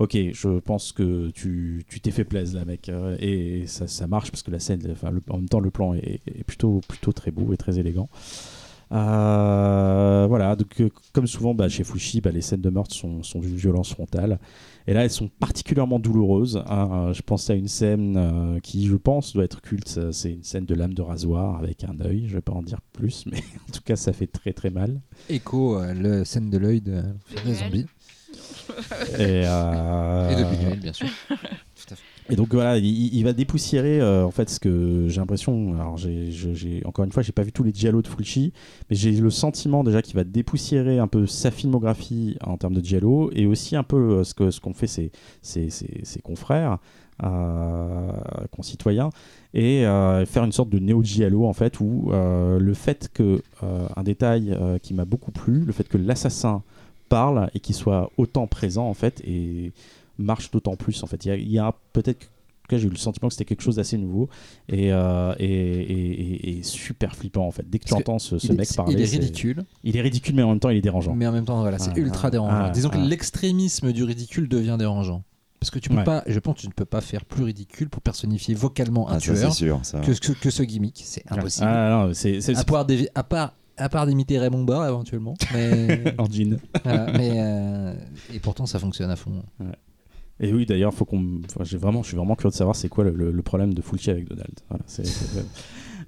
Ok, 0.00 0.16
je 0.32 0.58
pense 0.58 0.92
que 0.92 1.30
tu 1.30 1.84
tu 1.88 2.00
t'es 2.00 2.10
fait 2.10 2.24
plaisir 2.24 2.58
là, 2.60 2.64
mec, 2.64 2.88
Euh, 2.88 3.16
et 3.20 3.66
ça, 3.66 3.86
ça 3.86 4.06
marche 4.06 4.30
parce 4.32 4.42
que 4.42 4.50
la 4.50 4.58
scène, 4.58 4.80
enfin, 4.90 5.10
le- 5.10 5.22
en 5.30 5.36
même 5.36 5.48
temps, 5.48 5.60
le 5.60 5.70
plan 5.70 5.94
est, 5.94 6.20
est 6.26 6.44
plutôt 6.44 6.80
plutôt 6.88 7.12
très 7.12 7.30
beau 7.30 7.52
et 7.52 7.56
très 7.56 7.78
élégant. 7.78 8.08
Euh, 8.92 10.26
voilà, 10.28 10.56
donc 10.56 10.80
euh, 10.80 10.88
comme 11.12 11.26
souvent 11.26 11.54
bah, 11.54 11.68
chez 11.68 11.84
Fushi, 11.84 12.20
bah, 12.20 12.30
les 12.30 12.40
scènes 12.42 12.60
de 12.60 12.70
meurtre 12.70 12.94
sont, 12.94 13.22
sont 13.22 13.40
d'une 13.40 13.56
violence 13.56 13.90
frontale. 13.92 14.38
Et 14.86 14.92
là, 14.92 15.02
elles 15.04 15.10
sont 15.10 15.28
particulièrement 15.40 15.98
douloureuses. 15.98 16.62
hein. 16.68 17.10
je 17.14 17.22
pense 17.22 17.48
à 17.48 17.54
une 17.54 17.68
scène 17.68 18.16
euh, 18.18 18.60
qui, 18.60 18.86
je 18.86 18.96
pense, 18.96 19.32
doit 19.32 19.44
être 19.44 19.62
culte. 19.62 20.10
C'est 20.12 20.30
une 20.32 20.42
scène 20.42 20.66
de 20.66 20.74
lame 20.74 20.92
de 20.92 21.00
rasoir 21.02 21.58
avec 21.58 21.84
un 21.84 21.98
œil. 22.04 22.26
Je 22.28 22.34
vais 22.34 22.42
pas 22.42 22.52
en 22.52 22.62
dire 22.62 22.80
plus, 22.92 23.24
mais 23.32 23.38
en 23.38 23.72
tout 23.72 23.80
cas, 23.84 23.96
ça 23.96 24.12
fait 24.12 24.26
très 24.26 24.52
très 24.52 24.70
mal. 24.70 25.00
Echo, 25.30 25.78
euh, 25.78 25.94
le 25.94 26.24
scène 26.24 26.50
de 26.50 26.58
l'œil 26.58 26.80
de 26.82 27.02
des 27.46 27.54
Buñuel. 27.70 27.86
Et, 29.18 29.42
euh, 29.46 30.30
Et 30.30 30.36
de 30.36 30.44
Buñuel, 30.44 30.80
bien 30.80 30.92
sûr. 30.92 31.08
Et 32.30 32.36
donc 32.36 32.54
voilà, 32.54 32.78
il, 32.78 33.14
il 33.14 33.22
va 33.24 33.34
dépoussiérer 33.34 34.00
euh, 34.00 34.24
en 34.24 34.30
fait 34.30 34.48
ce 34.48 34.58
que 34.58 35.06
j'ai 35.08 35.20
l'impression. 35.20 35.74
Alors 35.74 35.98
j'ai, 35.98 36.82
encore 36.86 37.04
une 37.04 37.12
fois, 37.12 37.22
j'ai 37.22 37.32
pas 37.32 37.42
vu 37.42 37.52
tous 37.52 37.62
les 37.64 37.72
giallo 37.74 38.00
de 38.00 38.06
Fulci, 38.08 38.52
mais 38.88 38.96
j'ai 38.96 39.12
le 39.12 39.28
sentiment 39.28 39.84
déjà 39.84 40.00
qu'il 40.00 40.14
va 40.14 40.24
dépoussiérer 40.24 40.98
un 40.98 41.06
peu 41.06 41.26
sa 41.26 41.50
filmographie 41.50 42.38
en 42.42 42.56
termes 42.56 42.72
de 42.74 42.82
giallo 42.82 43.30
et 43.34 43.44
aussi 43.44 43.76
un 43.76 43.82
peu 43.82 43.96
euh, 43.96 44.24
ce 44.24 44.32
que 44.32 44.50
ce 44.50 44.60
qu'ont 44.60 44.72
fait 44.72 44.86
ses, 44.86 45.10
ses, 45.42 45.68
ses- 45.68 46.00
ses 46.04 46.20
confrères. 46.20 46.78
euh, 47.22 48.10
concitoyens 48.50 49.10
et 49.52 49.86
euh, 49.86 50.26
faire 50.26 50.42
une 50.44 50.50
sorte 50.52 50.68
de 50.70 50.78
néo 50.80 51.00
giallo 51.02 51.44
en 51.46 51.52
fait 51.52 51.78
où 51.78 52.10
euh, 52.12 52.58
le 52.58 52.74
fait 52.74 53.08
que 53.14 53.40
euh, 53.62 53.86
un 53.96 54.02
détail 54.02 54.50
euh, 54.50 54.78
qui 54.78 54.94
m'a 54.94 55.04
beaucoup 55.04 55.30
plu 55.30 55.60
le 55.64 55.72
fait 55.72 55.86
que 55.88 55.96
l'assassin 55.98 56.62
parle 57.16 57.50
et 57.54 57.60
qu'il 57.60 57.74
soit 57.74 58.10
autant 58.16 58.46
présent 58.46 58.86
en 58.88 58.94
fait 58.94 59.20
et 59.24 59.72
marche 60.18 60.50
d'autant 60.50 60.76
plus 60.76 61.02
en 61.02 61.06
fait 61.06 61.24
il 61.24 61.28
y 61.28 61.30
a, 61.32 61.36
il 61.36 61.50
y 61.50 61.58
a 61.58 61.72
peut-être 61.92 62.18
que- 62.68 62.78
j'ai 62.78 62.86
eu 62.86 62.90
le 62.90 62.96
sentiment 62.96 63.28
que 63.28 63.34
c'était 63.34 63.44
quelque 63.44 63.62
chose 63.62 63.76
d'assez 63.76 63.98
nouveau 63.98 64.28
et, 64.68 64.90
euh, 64.92 65.34
et, 65.38 65.44
et- 65.46 66.12
et- 66.48 66.58
et 66.58 66.62
super 66.62 67.14
flippant 67.14 67.46
en 67.46 67.50
fait. 67.50 67.64
Dès 67.68 67.78
que 67.78 67.84
tu 67.84 67.90
Parce 67.90 68.00
entends 68.00 68.18
ce, 68.18 68.34
mec 68.52 68.68
est, 68.70 68.76
parler, 68.76 68.94
il 68.94 69.00
est 69.00 69.04
ridicule, 69.04 69.64
Il 69.84 69.96
est 69.96 70.00
ridicule, 70.00 70.34
mais 70.34 70.42
en 70.42 70.48
même 70.48 70.60
temps, 70.60 70.70
il 70.70 70.78
est 70.78 70.86
dérangeant. 70.90 71.14
mais 71.14 71.26
en 71.26 71.32
même 71.32 71.44
temps, 71.44 71.60
voilà, 71.60 71.78
c'est 71.78 71.92
Ah, 71.94 71.98
ultra 71.98 72.28
ah, 72.28 72.30
dérangeant. 72.30 72.64
ah, 72.64 72.70
Disons 72.70 72.88
que 72.88 72.96
ah. 72.96 73.04
l'extrémisme 73.04 73.92
du 73.92 74.02
ridicule 74.02 74.48
devient 74.48 74.76
dérangeant. 74.78 75.22
Parce 75.60 75.70
que 75.70 75.78
tu 75.78 75.88
peux 75.90 75.96
Ouais. 75.96 76.04
pas, 76.04 76.24
je 76.26 76.38
pense 76.40 76.56
que 76.56 76.60
tu 76.62 76.68
ne 76.68 76.72
peux 76.72 76.84
pas 76.86 77.00
faire 77.02 77.24
plus 77.26 77.44
ridicule 77.44 77.88
pour 77.90 78.00
personnifier 78.02 78.54
vocalement 78.54 79.08
un 79.10 79.16
Ah, 79.16 79.20
ça, 79.20 79.34
tueur 79.34 79.54
sûr. 79.54 79.80
Ça. 79.82 80.00
que, 80.00 80.12
que, 80.12 80.32
que 80.32 80.50
ce 80.50 80.62
gimmick. 80.62 81.02
C'est 81.04 81.24
impossible. 81.30 81.66
Ah, 81.68 82.08
part 82.66 82.86
à 83.14 83.22
part 83.24 83.54
à 83.76 83.88
part 83.88 84.06
d'imiter 84.06 84.38
Raymond 84.38 84.64
Barre 84.64 84.86
éventuellement. 84.88 85.34
Mais, 85.52 86.14
en 86.18 86.24
jean. 86.30 86.58
voilà, 86.84 87.12
mais, 87.18 87.30
euh, 87.34 87.94
et 88.32 88.38
pourtant, 88.40 88.66
ça 88.66 88.78
fonctionne 88.78 89.10
à 89.10 89.16
fond. 89.16 89.42
Et 90.40 90.52
oui, 90.52 90.66
d'ailleurs, 90.66 90.92
faut 90.92 91.04
qu'on. 91.04 91.40
enfin, 91.44 91.62
j'ai 91.64 91.76
vraiment, 91.78 92.02
je 92.02 92.08
suis 92.08 92.16
vraiment 92.16 92.34
curieux 92.34 92.50
de 92.50 92.56
savoir 92.56 92.74
c'est 92.76 92.88
quoi 92.88 93.04
le, 93.04 93.12
le- 93.12 93.30
le 93.30 93.42
problème 93.42 93.72
de 93.72 93.80
Fulci 93.82 94.10
avec 94.10 94.28
Donald. 94.28 94.52
Voilà, 94.68 94.82
c'est- 94.86 95.04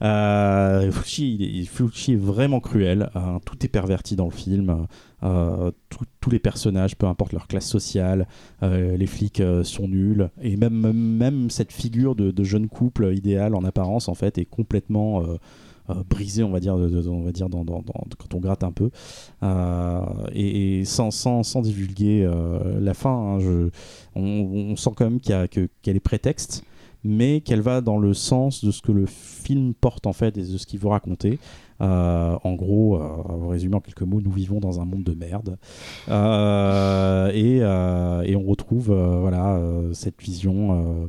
Euh, 0.03 0.91
Fulci, 0.93 1.37
il 1.37 1.61
est, 1.61 1.65
Fulci 1.65 2.13
est 2.13 2.17
vraiment 2.17 2.61
cruel. 2.61 3.09
hein, 3.15 3.39
tout 3.47 3.65
est 3.65 3.69
perverti 3.69 4.17
dans 4.17 4.27
le 4.27 4.31
film. 4.31 4.87
euh, 5.23 5.71
tout- 5.89 6.05
tous 6.21 6.29
les 6.31 6.39
personnages, 6.39 6.97
peu 6.97 7.07
importe 7.07 7.33
leur 7.33 7.47
classe 7.49 7.67
sociale, 7.67 8.27
euh, 8.63 8.97
les 8.99 9.07
flics 9.07 9.41
euh, 9.41 9.65
sont 9.65 9.89
nuls. 9.89 10.29
Et 10.43 10.57
même, 10.59 10.75
même, 10.75 10.97
même 11.17 11.51
cette 11.51 11.73
figure 11.73 12.15
de, 12.15 12.31
de 12.31 12.45
jeune 12.45 12.69
couple 12.69 13.15
idéal 13.15 13.55
en 13.55 13.65
apparence, 13.65 14.09
en 14.09 14.15
fait, 14.15 14.37
est 14.39 14.45
complètement. 14.45 15.23
Euh, 15.91 15.95
brisée, 16.09 16.43
on 16.43 16.51
va 16.51 16.61
dire, 16.61 16.75
on 16.75 17.23
va 17.23 17.33
dire 17.33 17.49
dans, 17.49 17.65
quand 17.65 18.35
on 18.35 18.41
gratte 18.41 18.65
un 18.65 18.73
peu. 18.73 18.91
Euh, 19.43 20.01
et, 20.33 20.85
sans, 20.85 21.11
sans, 21.11 21.43
sans 21.43 21.63
divulguer 21.63 22.25
euh, 22.25 22.81
la 22.81 22.95
fin, 22.95 23.39
hein, 23.39 23.71
on, 24.15 24.77
sent 24.77 24.91
quand 24.97 25.05
même 25.05 25.21
qu'il 25.21 25.33
y 25.33 25.35
a- 25.35 25.49
que- 25.49 25.69
qu'elle 25.83 25.97
est 25.97 26.01
prétexte, 26.01 26.65
mais 27.05 27.41
qu'elle 27.41 27.61
va 27.61 27.81
dans 27.81 27.99
le 27.99 28.15
sens 28.15 28.65
de 28.65 28.71
ce 28.71 28.83
que 28.83 28.93
le 28.93 29.07
film 29.07 29.75
porte 29.75 30.07
en 30.07 30.13
fait 30.13 30.37
et 30.39 30.43
de 30.43 30.57
ce 30.59 30.67
qu'il 30.67 30.81
veut 30.81 30.89
raconter. 30.89 31.39
En 31.79 32.55
gros, 32.55 32.97
euh, 32.97 33.01
en 33.29 33.73
en 33.75 33.81
quelques 33.81 34.03
mots, 34.03 34.21
nous 34.23 34.31
vivons 34.33 34.61
dans 34.61 34.81
un 34.81 34.85
monde 34.85 35.05
de 35.05 35.15
merde. 35.15 35.59
Et, 37.35 37.57
et 37.59 38.37
on 38.37 38.43
retrouve 38.45 38.93
voilà, 38.93 39.61
cette 39.93 40.21
vision. 40.23 41.07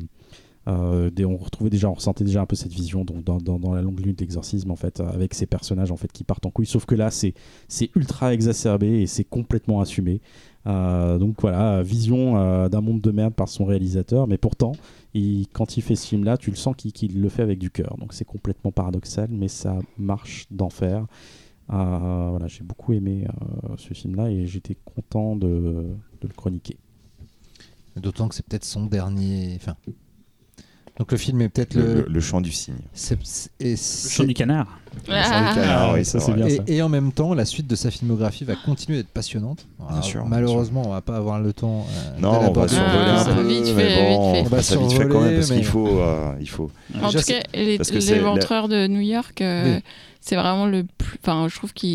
Euh, 0.67 1.09
on 1.25 1.37
retrouvait 1.37 1.69
déjà, 1.69 1.89
on 1.89 1.93
ressentait 1.93 2.25
déjà 2.25 2.41
un 2.41 2.45
peu 2.45 2.55
cette 2.55 2.73
vision 2.73 3.05
dans, 3.05 3.73
la 3.73 3.81
longue 3.81 3.99
lutte 3.99 4.19
d'exorcisme 4.19 4.69
en 4.71 4.75
fait, 4.75 4.99
avec 4.99 5.33
ces 5.33 5.45
personnages 5.45 5.91
en 5.91 5.97
fait 5.97 6.11
qui 6.11 6.23
partent 6.23 6.45
en 6.45 6.51
couille. 6.51 6.65
Sauf 6.65 6.85
que 6.85 6.95
là, 6.95 7.09
c'est 7.09 7.33
ultra 7.95 8.33
exacerbé 8.33 9.01
et 9.01 9.07
c'est 9.07 9.23
complètement 9.23 9.79
assumé. 9.79 10.21
Euh, 10.65 11.17
donc 11.17 11.39
voilà, 11.39 11.81
vision 11.81 12.37
euh, 12.37 12.67
d'un 12.67 12.81
monde 12.81 12.99
de 12.99 13.11
merde 13.11 13.33
par 13.33 13.47
son 13.47 13.63
réalisateur, 13.63 14.27
mais 14.27 14.37
pourtant, 14.37 14.73
quand 15.53 15.77
il 15.77 15.81
fait 15.81 15.95
ce 15.95 16.07
film-là, 16.07 16.37
tu 16.37 16.51
le 16.51 16.57
sens 16.57 16.75
qu'il 16.75 17.21
le 17.21 17.29
fait 17.29 17.43
avec 17.43 17.59
du 17.59 17.71
cœur. 17.71 17.95
Donc 17.97 18.13
c'est 18.13 18.25
complètement 18.25 18.71
paradoxal, 18.71 19.29
mais 19.31 19.47
ça 19.47 19.79
marche 19.97 20.47
d'enfer. 20.51 21.05
Voilà, 21.69 22.47
j'ai 22.47 22.63
beaucoup 22.63 22.93
aimé 22.93 23.25
ce 23.77 23.93
film-là 23.93 24.29
et 24.29 24.45
j'étais 24.45 24.75
content 24.75 25.35
de, 25.35 25.87
le 26.21 26.29
chroniquer. 26.35 26.77
D'autant 27.95 28.27
que 28.27 28.35
c'est 28.35 28.45
peut-être 28.45 28.65
son 28.65 28.85
dernier. 28.85 29.57
Donc 30.99 31.11
le 31.11 31.17
film 31.17 31.41
est 31.41 31.49
peut-être 31.49 31.75
Le, 31.75 31.81
le. 31.81 31.93
le- 32.01 32.05
le 32.09 32.19
chant 32.21 32.41
du 32.41 32.51
cygne. 32.51 32.73
c'est- 32.93 33.17
c'est- 33.23 33.49
et 33.59 33.71
Le 33.71 33.77
chant 33.77 34.23
du 34.23 34.33
canard. 34.33 34.79
Le 35.07 35.13
chant 35.13 35.47
du 35.49 35.53
canard, 35.59 35.93
oui, 35.93 36.03
ça 36.03 36.19
c'est 36.19 36.25
c'est 36.25 36.31
vrai. 36.31 36.39
bien 36.41 36.47
Et, 36.47 36.55
ça. 36.57 36.63
et 36.65 36.81
en 36.81 36.89
même 36.89 37.11
temps, 37.11 37.35
la 37.35 37.45
suite 37.45 37.67
de 37.67 37.75
sa 37.75 37.91
filmographie 37.91 38.45
va 38.45 38.55
continuer 38.55 38.97
d'être 38.97 39.09
passionnante. 39.09 39.67
Alors, 39.87 40.03
sûr, 40.03 40.21
bien 40.21 40.29
malheureusement, 40.31 40.81
on 40.87 40.89
va 40.89 41.01
pas 41.01 41.15
avoir 41.17 41.39
le 41.39 41.53
temps. 41.53 41.85
euh, 41.87 42.19
Non, 42.19 42.31
de 42.31 42.47
on 42.49 42.51
va 42.51 42.67
survoler 42.67 43.05
Ah, 43.09 43.21
un 43.29 43.35
peu, 43.35 43.47
vite 43.47 43.73
mais 43.75 43.83
fait, 43.89 43.95
bon, 44.07 44.33
vite 44.33 44.41
fait. 44.41 44.45
on 44.47 44.49
va 44.49 44.57
à 44.57 44.59
vite 44.87 44.97
fait 44.97 45.07
quand 45.07 45.21
même 45.21 45.35
parce 45.35 45.45
survoler, 45.47 45.55
qu'il 45.61 45.65
faut, 45.65 45.87
euh, 45.99 46.33
il 46.41 46.49
faut. 46.49 46.71
En 46.99 47.05
Déjà, 47.11 47.19
tout 47.19 47.25
cas, 47.27 47.39
les- 47.53 47.77
la- 47.77 48.15
l'éventreur 48.15 48.67
de 48.67 48.87
New 48.87 49.01
York, 49.01 49.39
euh, 49.41 49.75
Oui. 49.75 49.83
c'est 50.19 50.35
vraiment 50.35 50.65
le 50.65 50.83
plus. 51.09 51.19
Enfin, 51.23 51.47
je 51.49 51.55
trouve 51.55 51.73
que 51.73 51.87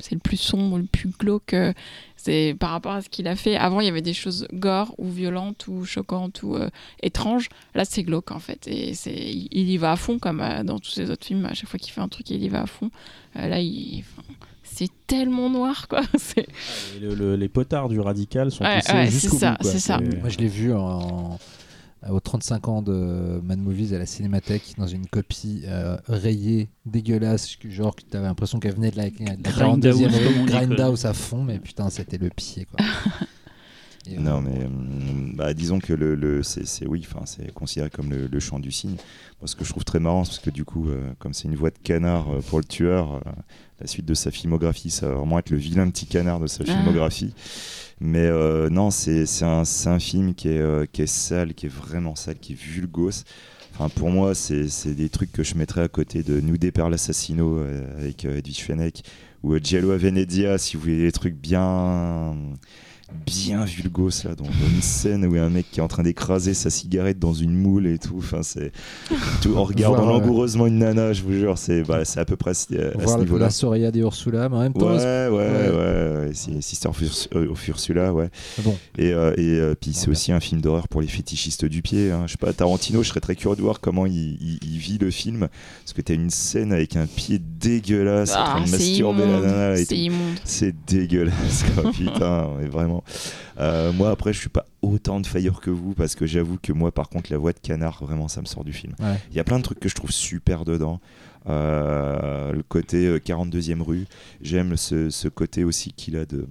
c'est 0.00 0.14
le 0.14 0.20
plus 0.20 0.36
sombre, 0.36 0.78
le 0.78 0.84
plus 0.84 1.08
glauque. 1.08 1.54
euh, 1.54 1.72
C'est 2.16 2.56
par 2.58 2.70
rapport 2.70 2.92
à 2.92 3.02
ce 3.02 3.08
qu'il 3.08 3.28
a 3.28 3.36
fait. 3.36 3.56
Avant, 3.56 3.80
il 3.80 3.86
y 3.86 3.88
avait 3.88 4.00
des 4.02 4.14
choses 4.14 4.46
gore 4.52 4.94
ou 4.98 5.08
violentes 5.10 5.66
ou 5.68 5.84
choquantes 5.84 6.42
ou 6.42 6.54
euh, 6.56 6.70
étranges. 7.02 7.48
Là, 7.74 7.84
c'est 7.84 8.02
glauque 8.02 8.30
en 8.30 8.38
fait. 8.38 8.66
Et 8.66 8.94
c'est, 8.94 9.12
il 9.14 9.68
y 9.70 9.76
va 9.76 9.92
à 9.92 9.96
fond 9.96 10.18
comme 10.18 10.40
euh, 10.40 10.62
dans 10.64 10.78
tous 10.78 10.90
ses 10.90 11.10
autres 11.10 11.26
films. 11.26 11.44
À 11.44 11.54
chaque 11.54 11.68
fois 11.68 11.78
qu'il 11.78 11.92
fait 11.92 12.00
un 12.00 12.08
truc, 12.08 12.30
il 12.30 12.42
y 12.42 12.48
va 12.48 12.62
à 12.62 12.66
fond. 12.66 12.90
Euh, 13.36 13.48
là, 13.48 13.60
il. 13.60 14.02
enfin, 14.16 14.22
c'est 14.62 14.90
tellement 15.06 15.50
noir 15.50 15.86
quoi. 15.88 16.00
C'est- 16.18 16.48
Et 16.96 17.00
le- 17.00 17.14
le- 17.14 17.36
les 17.36 17.48
potards 17.48 17.88
du 17.90 18.00
radical 18.00 18.50
sont 18.50 18.64
Ouais, 18.64 18.80
poussés 18.80 18.92
ouais, 18.92 19.06
jusqu'au 19.10 19.28
c'est 19.32 19.38
ça, 19.38 19.50
bout, 19.52 19.62
quoi. 19.62 19.70
c'est 19.70 19.78
ça. 19.78 19.98
Moi, 20.00 20.28
je 20.30 20.38
l'ai 20.38 20.48
vu 20.48 20.72
en, 20.72 21.38
aux 22.10 22.20
35 22.20 22.68
ans 22.68 22.82
de 22.82 23.40
Mad 23.42 23.58
Movies 23.58 23.94
à 23.94 23.98
la 23.98 24.06
Cinémathèque 24.06 24.74
dans 24.78 24.86
une 24.86 25.06
copie 25.06 25.62
euh, 25.66 25.96
rayée, 26.06 26.68
dégueulasse, 26.86 27.56
genre 27.68 27.94
que 27.96 28.02
tu 28.08 28.16
avais 28.16 28.26
l'impression 28.26 28.60
qu'elle 28.60 28.74
venait 28.74 28.90
de 28.90 28.96
la, 28.96 29.10
de 29.10 29.16
la 29.44 29.50
Grindhouse, 29.50 30.00
42e 30.00 30.24
comme 30.24 30.40
on 30.42 30.44
dit, 30.44 30.50
quoi. 30.52 30.60
Grindhouse 30.66 31.04
à 31.06 31.12
fond, 31.14 31.42
mais 31.42 31.58
putain, 31.58 31.90
c'était 31.90 32.18
le 32.18 32.30
pied 32.30 32.66
quoi. 32.66 32.84
Et, 34.06 34.18
Non, 34.18 34.42
mais 34.42 34.66
hum, 34.66 35.32
bah, 35.34 35.54
disons 35.54 35.78
que 35.78 35.94
le, 35.94 36.14
le- 36.14 36.42
c'est, 36.42 36.66
c'est- 36.66 36.86
oui, 36.86 37.06
enfin, 37.10 37.24
c'est 37.24 37.50
considéré 37.54 37.88
comme 37.88 38.10
le, 38.10 38.26
le 38.26 38.38
chant 38.40 38.58
du 38.58 38.70
cygne. 38.70 38.96
Moi, 39.40 39.46
ce 39.46 39.56
que 39.56 39.64
je 39.64 39.70
trouve 39.70 39.84
très 39.86 39.98
marrant, 39.98 40.24
c'est 40.24 40.32
parce 40.32 40.40
que 40.44 40.50
du 40.50 40.66
coup, 40.66 40.90
euh, 40.90 41.10
comme 41.18 41.32
c'est 41.32 41.48
une 41.48 41.54
voix 41.56 41.70
de 41.70 41.78
canard 41.82 42.28
euh, 42.30 42.40
pour 42.42 42.58
le 42.58 42.66
tueur, 42.66 43.14
euh, 43.14 43.20
la 43.80 43.86
suite 43.86 44.04
de 44.04 44.12
sa 44.12 44.30
filmographie, 44.30 44.90
ça 44.90 45.08
va 45.08 45.14
vraiment 45.14 45.38
être 45.38 45.48
le 45.48 45.56
vilain 45.56 45.88
petit 45.88 46.04
canard 46.04 46.38
de 46.38 46.46
sa 46.48 46.64
Ah. 46.64 46.66
Mais 48.00 48.26
euh, 48.26 48.68
non, 48.70 48.90
c'est, 48.90 49.24
un, 49.42 49.62
un 49.86 49.98
film 49.98 50.34
qui 50.34 50.48
est, 50.48 50.58
euh, 50.58 50.86
qui 50.90 51.02
est 51.02 51.06
sale, 51.06 51.54
qui 51.54 51.66
est 51.66 51.74
vraiment 51.74 52.14
sale, 52.16 52.38
qui 52.38 52.52
est 52.52 52.56
vulgose. 52.60 53.24
Enfin, 53.74 53.88
pour 53.88 54.10
moi, 54.10 54.34
c'est 54.34 54.94
des 54.94 55.08
trucs 55.08 55.32
que 55.32 55.42
je 55.42 55.56
mettrais 55.56 55.82
à 55.82 55.88
côté 55.88 56.22
de 56.22 56.40
Nudé 56.40 56.70
per 56.70 56.88
l'assassino 56.90 57.58
euh, 57.58 57.98
avec 57.98 58.24
Edwige 58.24 58.62
Fenech 58.62 59.02
ou 59.42 59.56
Giallo 59.58 59.90
a 59.90 59.96
Venezia 59.96 60.56
si 60.58 60.76
vous 60.76 60.82
voulez 60.84 61.02
des 61.02 61.12
trucs 61.12 61.34
bien 61.34 62.34
bien 63.26 63.64
vulgos 63.64 64.24
là 64.24 64.34
dans, 64.34 64.44
une 64.44 64.82
scène 64.82 65.24
où 65.26 65.34
il 65.34 65.36
y 65.36 65.40
a 65.40 65.44
un 65.44 65.50
mec 65.50 65.66
qui 65.70 65.80
est 65.80 65.82
en 65.82 65.88
train 65.88 66.02
d'écraser 66.02 66.54
sa 66.54 66.70
cigarette 66.70 67.18
dans 67.18 67.34
une 67.34 67.52
moule 67.52 67.86
et 67.86 67.98
tout 67.98 68.16
enfin 68.18 68.42
c'est 68.42 68.72
tout 69.42 69.56
en 69.56 69.64
regardant 69.64 70.04
Voir, 70.04 70.18
langoureusement 70.20 70.66
une 70.66 70.78
nana 70.78 71.12
je 71.12 71.22
vous 71.22 71.32
jure 71.32 71.58
c'est 71.58 71.82
bah, 71.82 72.04
c'est 72.04 72.20
à 72.20 72.24
peu 72.24 72.36
près 72.36 72.50
à 72.50 72.54
ce, 72.54 72.72
niveau 73.18 73.38
là 73.38 73.44
la 73.46 73.50
Soria 73.50 73.90
de 73.90 74.00
Ursula, 74.00 74.48
mais 74.48 74.56
en 74.56 74.60
même 74.60 74.72
Ouais, 74.74 74.80
temps, 74.80 74.86
ouais, 74.94 75.28
ouais, 75.28 75.70
ouais. 75.70 76.16
ouais, 76.26 76.30
c'est 76.32 76.60
Sister 76.62 76.88
of 76.88 77.02
euh, 77.34 77.50
of 77.50 77.68
Ursula, 77.68 78.12
ouais. 78.12 78.30
bon. 78.62 78.76
Et, 78.98 79.12
euh, 79.12 79.32
et 79.36 79.58
euh, 79.60 79.74
puis 79.78 79.92
c'est 79.92 80.06
bien. 80.06 80.12
aussi 80.12 80.32
un 80.32 80.40
film 80.40 80.60
d'horreur 80.60 80.88
pour 80.88 81.00
les 81.00 81.06
fétichistes 81.06 81.64
du 81.64 81.82
pied. 81.82 82.10
hein. 82.10 82.24
Je 82.26 82.32
sais 82.32 82.38
pas, 82.38 82.52
Tarantino, 82.52 83.02
je 83.02 83.08
serais 83.08 83.20
très 83.20 83.36
curieux 83.36 83.56
de 83.56 83.62
voir 83.62 83.80
comment 83.80 84.06
il, 84.06 84.14
il- 84.40 84.58
il 84.62 84.78
vit 84.78 84.98
le 84.98 85.10
film. 85.10 85.48
Parce 85.82 85.92
que 85.92 86.00
t'as 86.02 86.14
une 86.14 86.30
scène 86.30 86.72
avec 86.72 86.96
un 86.96 87.06
pied 87.06 87.38
dégueulasse 87.38 88.30
en 88.32 88.44
train 88.44 88.54
Ah, 88.58 88.60
de 88.60 88.66
c'est 88.66 88.72
masturber 88.78 89.26
la 89.26 89.40
nana. 89.40 89.76
C'est 90.44 90.74
dégueulasse, 90.86 91.64
quoi, 91.74 91.90
putain, 91.92 92.48
mais 92.60 92.66
vraiment. 92.68 92.93
Euh, 93.58 93.92
moi, 93.92 94.10
après, 94.10 94.32
je 94.32 94.38
suis 94.38 94.48
pas 94.48 94.66
autant 94.82 95.20
de 95.20 95.26
fire 95.26 95.60
que 95.60 95.70
vous 95.70 95.94
parce 95.94 96.14
que 96.14 96.26
j'avoue 96.26 96.58
que 96.62 96.72
moi, 96.72 96.92
par 96.92 97.08
contre, 97.08 97.32
la 97.32 97.38
voix 97.38 97.52
de 97.52 97.58
canard, 97.58 98.04
vraiment, 98.04 98.28
ça 98.28 98.40
me 98.40 98.46
sort 98.46 98.64
du 98.64 98.72
film. 98.72 98.94
Ouais. 99.00 99.16
Il 99.30 99.36
y 99.36 99.40
a 99.40 99.44
plein 99.44 99.58
de 99.58 99.62
trucs 99.64 99.80
que 99.80 99.88
je 99.88 99.94
trouve 99.94 100.10
super 100.10 100.64
dedans. 100.64 101.00
Euh, 101.48 102.52
le 102.52 102.62
côté 102.62 103.06
euh, 103.06 103.18
42e 103.18 103.82
rue, 103.82 104.06
j'aime 104.40 104.76
ce, 104.76 105.10
ce 105.10 105.28
côté 105.28 105.62
aussi 105.64 105.92
qu'il 105.92 106.16
a 106.16 106.24
de, 106.24 106.46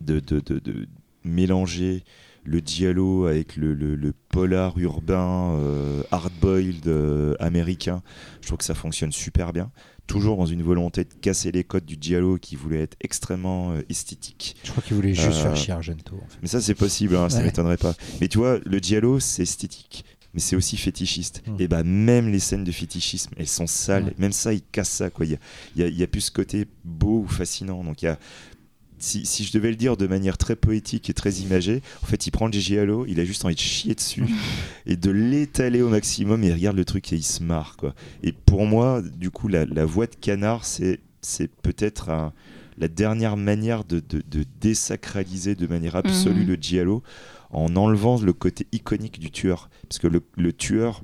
de, 0.00 0.20
de, 0.20 0.40
de- 0.40 0.58
de 0.58 0.86
mélanger 1.24 2.04
le 2.44 2.60
giallo 2.64 3.26
avec 3.26 3.56
le, 3.56 3.74
le- 3.74 3.94
le 3.96 4.14
polar 4.30 4.78
urbain 4.78 5.52
euh, 5.58 6.02
hard-boiled 6.10 6.86
euh, 6.86 7.34
américain. 7.38 8.02
Je 8.40 8.46
trouve 8.46 8.58
que 8.58 8.64
ça 8.64 8.74
fonctionne 8.74 9.12
super 9.12 9.52
bien. 9.52 9.70
Toujours 10.10 10.36
dans 10.36 10.46
une 10.46 10.62
volonté 10.62 11.04
de 11.04 11.14
casser 11.20 11.52
les 11.52 11.62
codes 11.64 11.84
du 11.84 11.96
giallo 12.00 12.36
qui 12.38 12.56
voulait 12.56 12.80
être 12.82 12.96
extrêmement 13.00 13.72
euh, 13.72 13.82
esthétique. 13.88 14.56
Je 14.64 14.70
crois 14.70 14.82
qu'il 14.82 14.96
voulait 14.96 15.14
juste 15.14 15.28
Euh, 15.38 15.42
faire 15.42 15.56
chier 15.56 15.72
Argento. 15.72 16.16
en 16.16 16.28
fait. 16.28 16.38
Mais 16.42 16.48
ça, 16.48 16.60
c'est 16.60 16.74
possible, 16.74 17.16
hein, 17.16 17.28
ça 17.28 17.38
Ouais. 17.38 17.44
m'étonnerait 17.44 17.76
pas. 17.76 17.94
Mais 18.20 18.28
tu 18.28 18.38
vois, 18.38 18.58
le 18.64 18.78
giallo, 18.78 19.20
c'est 19.20 19.42
esthétique. 19.42 20.04
Mais 20.34 20.40
c'est 20.40 20.54
aussi 20.56 20.76
fétichiste. 20.76 21.42
Mm. 21.46 21.56
Et 21.60 21.66
bah, 21.68 21.82
même 21.82 22.28
les 22.28 22.38
scènes 22.38 22.62
de 22.64 22.70
fétichisme, 22.70 23.30
elles 23.36 23.48
sont 23.48 23.66
sales. 23.66 24.12
Même 24.18 24.30
ça, 24.32 24.52
il 24.52 24.62
casse 24.62 24.88
ça. 24.90 25.10
quoi. 25.10 25.26
Il 25.26 25.38
y 25.76 25.82
a, 25.82 25.88
y 25.88 26.02
a 26.02 26.06
plus 26.06 26.20
ce 26.20 26.30
côté 26.30 26.66
beau 26.84 27.22
ou 27.24 27.28
fascinant. 27.28 27.82
Donc, 27.82 28.02
il 28.02 28.04
y 28.04 28.08
a. 28.08 28.18
Si, 29.00 29.24
si 29.26 29.44
je 29.44 29.52
devais 29.52 29.70
le 29.70 29.76
dire 29.76 29.96
de 29.96 30.06
manière 30.06 30.36
très 30.38 30.54
poétique 30.56 31.08
et 31.10 31.14
très 31.14 31.32
imagée, 31.32 31.82
en 32.02 32.06
fait, 32.06 32.26
il 32.26 32.30
prend 32.30 32.46
le 32.46 32.52
giallo, 32.52 33.06
il 33.08 33.18
a 33.18 33.24
juste 33.24 33.44
envie 33.44 33.54
de 33.54 33.60
chier 33.60 33.94
dessus 33.94 34.24
et 34.86 34.96
de 34.96 35.10
l'étaler 35.10 35.82
au 35.82 35.88
maximum. 35.88 36.44
Et 36.44 36.48
il 36.48 36.52
regarde 36.52 36.76
le 36.76 36.84
truc 36.84 37.12
et 37.12 37.16
il 37.16 37.22
se 37.24 37.42
marre. 37.42 37.76
Quoi. 37.78 37.94
Et 38.22 38.32
pour 38.32 38.66
moi, 38.66 39.02
du 39.02 39.30
coup, 39.30 39.48
la, 39.48 39.64
la 39.64 39.84
voix 39.86 40.06
de 40.06 40.14
canard, 40.14 40.64
c'est 40.66 41.00
peut-être 41.62 42.10
un- 42.10 42.32
la 42.78 42.88
dernière 42.88 43.36
manière 43.36 43.84
de, 43.84 44.00
de- 44.00 44.22
de 44.30 44.44
désacraliser 44.60 45.54
de 45.54 45.66
manière 45.66 45.96
absolue 45.96 46.42
Mhm. 46.42 46.48
le 46.48 46.54
giallo 46.54 47.02
en 47.50 47.74
enlevant 47.76 48.20
le 48.20 48.32
côté 48.32 48.66
iconique 48.72 49.18
du 49.18 49.30
tueur. 49.30 49.70
Parce 49.88 49.98
que 49.98 50.06
le, 50.06 50.22
le 50.36 50.52
tueur, 50.52 51.02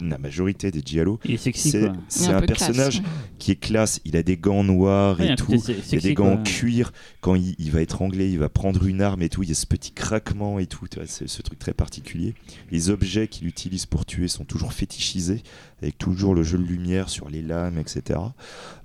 la 0.00 0.18
majorité 0.18 0.70
des 0.70 0.80
giallo, 0.84 1.18
Il 1.24 1.32
est 1.32 1.36
sexy, 1.36 1.70
c'est 1.70 1.80
quoi. 1.80 1.92
c'est 2.08 2.28
Un 2.28 2.36
un, 2.36 2.40
peu 2.40 2.46
classe. 2.46 2.58
personnage 2.58 3.02
qui 3.38 3.50
est 3.52 3.56
classe. 3.56 4.00
Il 4.04 4.16
a 4.16 4.22
des 4.22 4.36
gants 4.36 4.64
noirs 4.64 5.18
Ouais, 5.20 5.32
et 5.32 5.36
tout. 5.36 5.52
Il 5.90 5.98
a 5.98 6.00
des 6.00 6.14
gants 6.14 6.32
en 6.32 6.34
quoi. 6.36 6.44
cuir. 6.44 6.92
Quand 7.20 7.34
il, 7.34 7.54
il 7.58 7.70
va 7.70 7.82
étrangler, 7.82 8.30
il 8.30 8.38
va 8.38 8.48
prendre 8.48 8.84
une 8.86 9.02
arme 9.02 9.22
et 9.22 9.28
tout. 9.28 9.42
Il 9.42 9.48
y 9.48 9.52
a 9.52 9.54
ce 9.54 9.66
petit 9.66 9.92
craquement 9.92 10.58
et 10.58 10.66
tout. 10.66 10.86
C'est 11.06 11.28
ce 11.28 11.42
truc 11.42 11.58
très 11.58 11.74
particulier. 11.74 12.34
Les 12.70 12.90
objets 12.90 13.28
qu'il 13.28 13.46
utilise 13.46 13.86
pour 13.86 14.06
tuer 14.06 14.28
sont 14.28 14.44
toujours 14.44 14.72
fétichisés, 14.72 15.42
avec 15.82 15.98
toujours 15.98 16.34
le 16.34 16.42
jeu 16.42 16.58
de 16.58 16.64
lumière 16.64 17.08
sur 17.08 17.28
les 17.28 17.42
lames, 17.42 17.78
etc. 17.78 18.18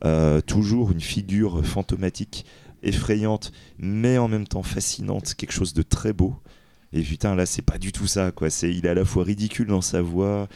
Euh, 0.06 0.42
toujours 0.42 0.92
une 0.92 1.02
figure 1.02 1.66
fantomatique, 1.66 2.46
effrayante, 2.84 3.52
mais 3.80 4.18
en 4.18 4.28
même 4.28 4.48
temps 4.48 4.64
fascinante. 4.64 5.34
Quelque 5.36 5.52
chose 5.54 5.74
de 5.74 5.82
très 5.82 6.14
beau. 6.14 6.36
Et 6.94 7.02
putain, 7.02 7.36
là, 7.36 7.46
c'est 7.46 7.62
pas 7.64 7.78
du 7.78 7.92
tout 7.92 8.08
ça. 8.08 8.32
Quoi. 8.32 8.50
C'est, 8.50 8.72
il 8.74 8.86
est 8.86 8.90
à 8.90 8.94
la 8.94 9.04
fois 9.04 9.24
ridicule 9.26 9.68
dans 9.68 9.82
sa 9.82 10.02
voix. 10.02 10.48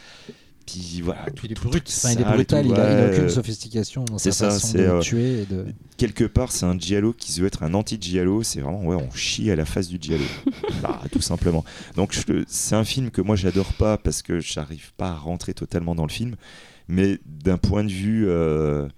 Voilà, 1.02 1.26
Puis 1.34 1.48
il 1.48 1.52
est 1.52 1.54
brut, 1.54 1.84
tout 1.84 1.92
enfin, 1.94 2.10
il 2.12 2.20
est 2.20 2.22
sale 2.22 2.32
et 2.32 2.34
brutal, 2.34 2.64
tout, 2.64 2.72
il, 2.72 2.80
a, 2.80 2.92
il 2.92 2.98
a 2.98 3.04
ouais. 3.08 3.16
aucune 3.16 3.28
sophistication 3.30 4.04
dans 4.04 4.18
C'est 4.18 4.30
sa 4.30 4.50
ça, 4.50 4.58
façon 4.58 4.78
de 4.78 4.82
euh, 4.82 5.00
tuer 5.00 5.42
et 5.42 5.46
de... 5.46 5.66
quelque 5.96 6.24
part, 6.24 6.52
c'est 6.52 6.66
un 6.66 6.78
giallo 6.78 7.12
qui 7.12 7.38
veut 7.40 7.46
être 7.46 7.62
un 7.62 7.74
anti-giallo. 7.74 8.42
C'est 8.42 8.60
vraiment, 8.60 8.82
ouais, 8.84 8.96
on 8.96 9.10
chie 9.14 9.50
à 9.50 9.56
la 9.56 9.64
face 9.64 9.88
du 9.88 9.98
giallo. 10.00 10.24
Bah, 10.82 11.00
tout 11.12 11.20
simplement. 11.20 11.64
Donc, 11.94 12.18
c'est 12.48 12.74
un 12.74 12.82
film 12.82 13.10
que 13.10 13.20
moi, 13.20 13.36
j'adore 13.36 13.72
pas 13.74 13.98
parce 13.98 14.20
que 14.22 14.40
j'arrive 14.40 14.92
pas 14.96 15.10
à 15.10 15.14
rentrer 15.14 15.54
totalement 15.54 15.94
dans 15.94 16.06
le 16.06 16.10
film. 16.10 16.34
Mais 16.88 17.18
d'un 17.24 17.56
point 17.56 17.84
de 17.84 17.90
vue, 17.90 18.26
euh, 18.26 18.88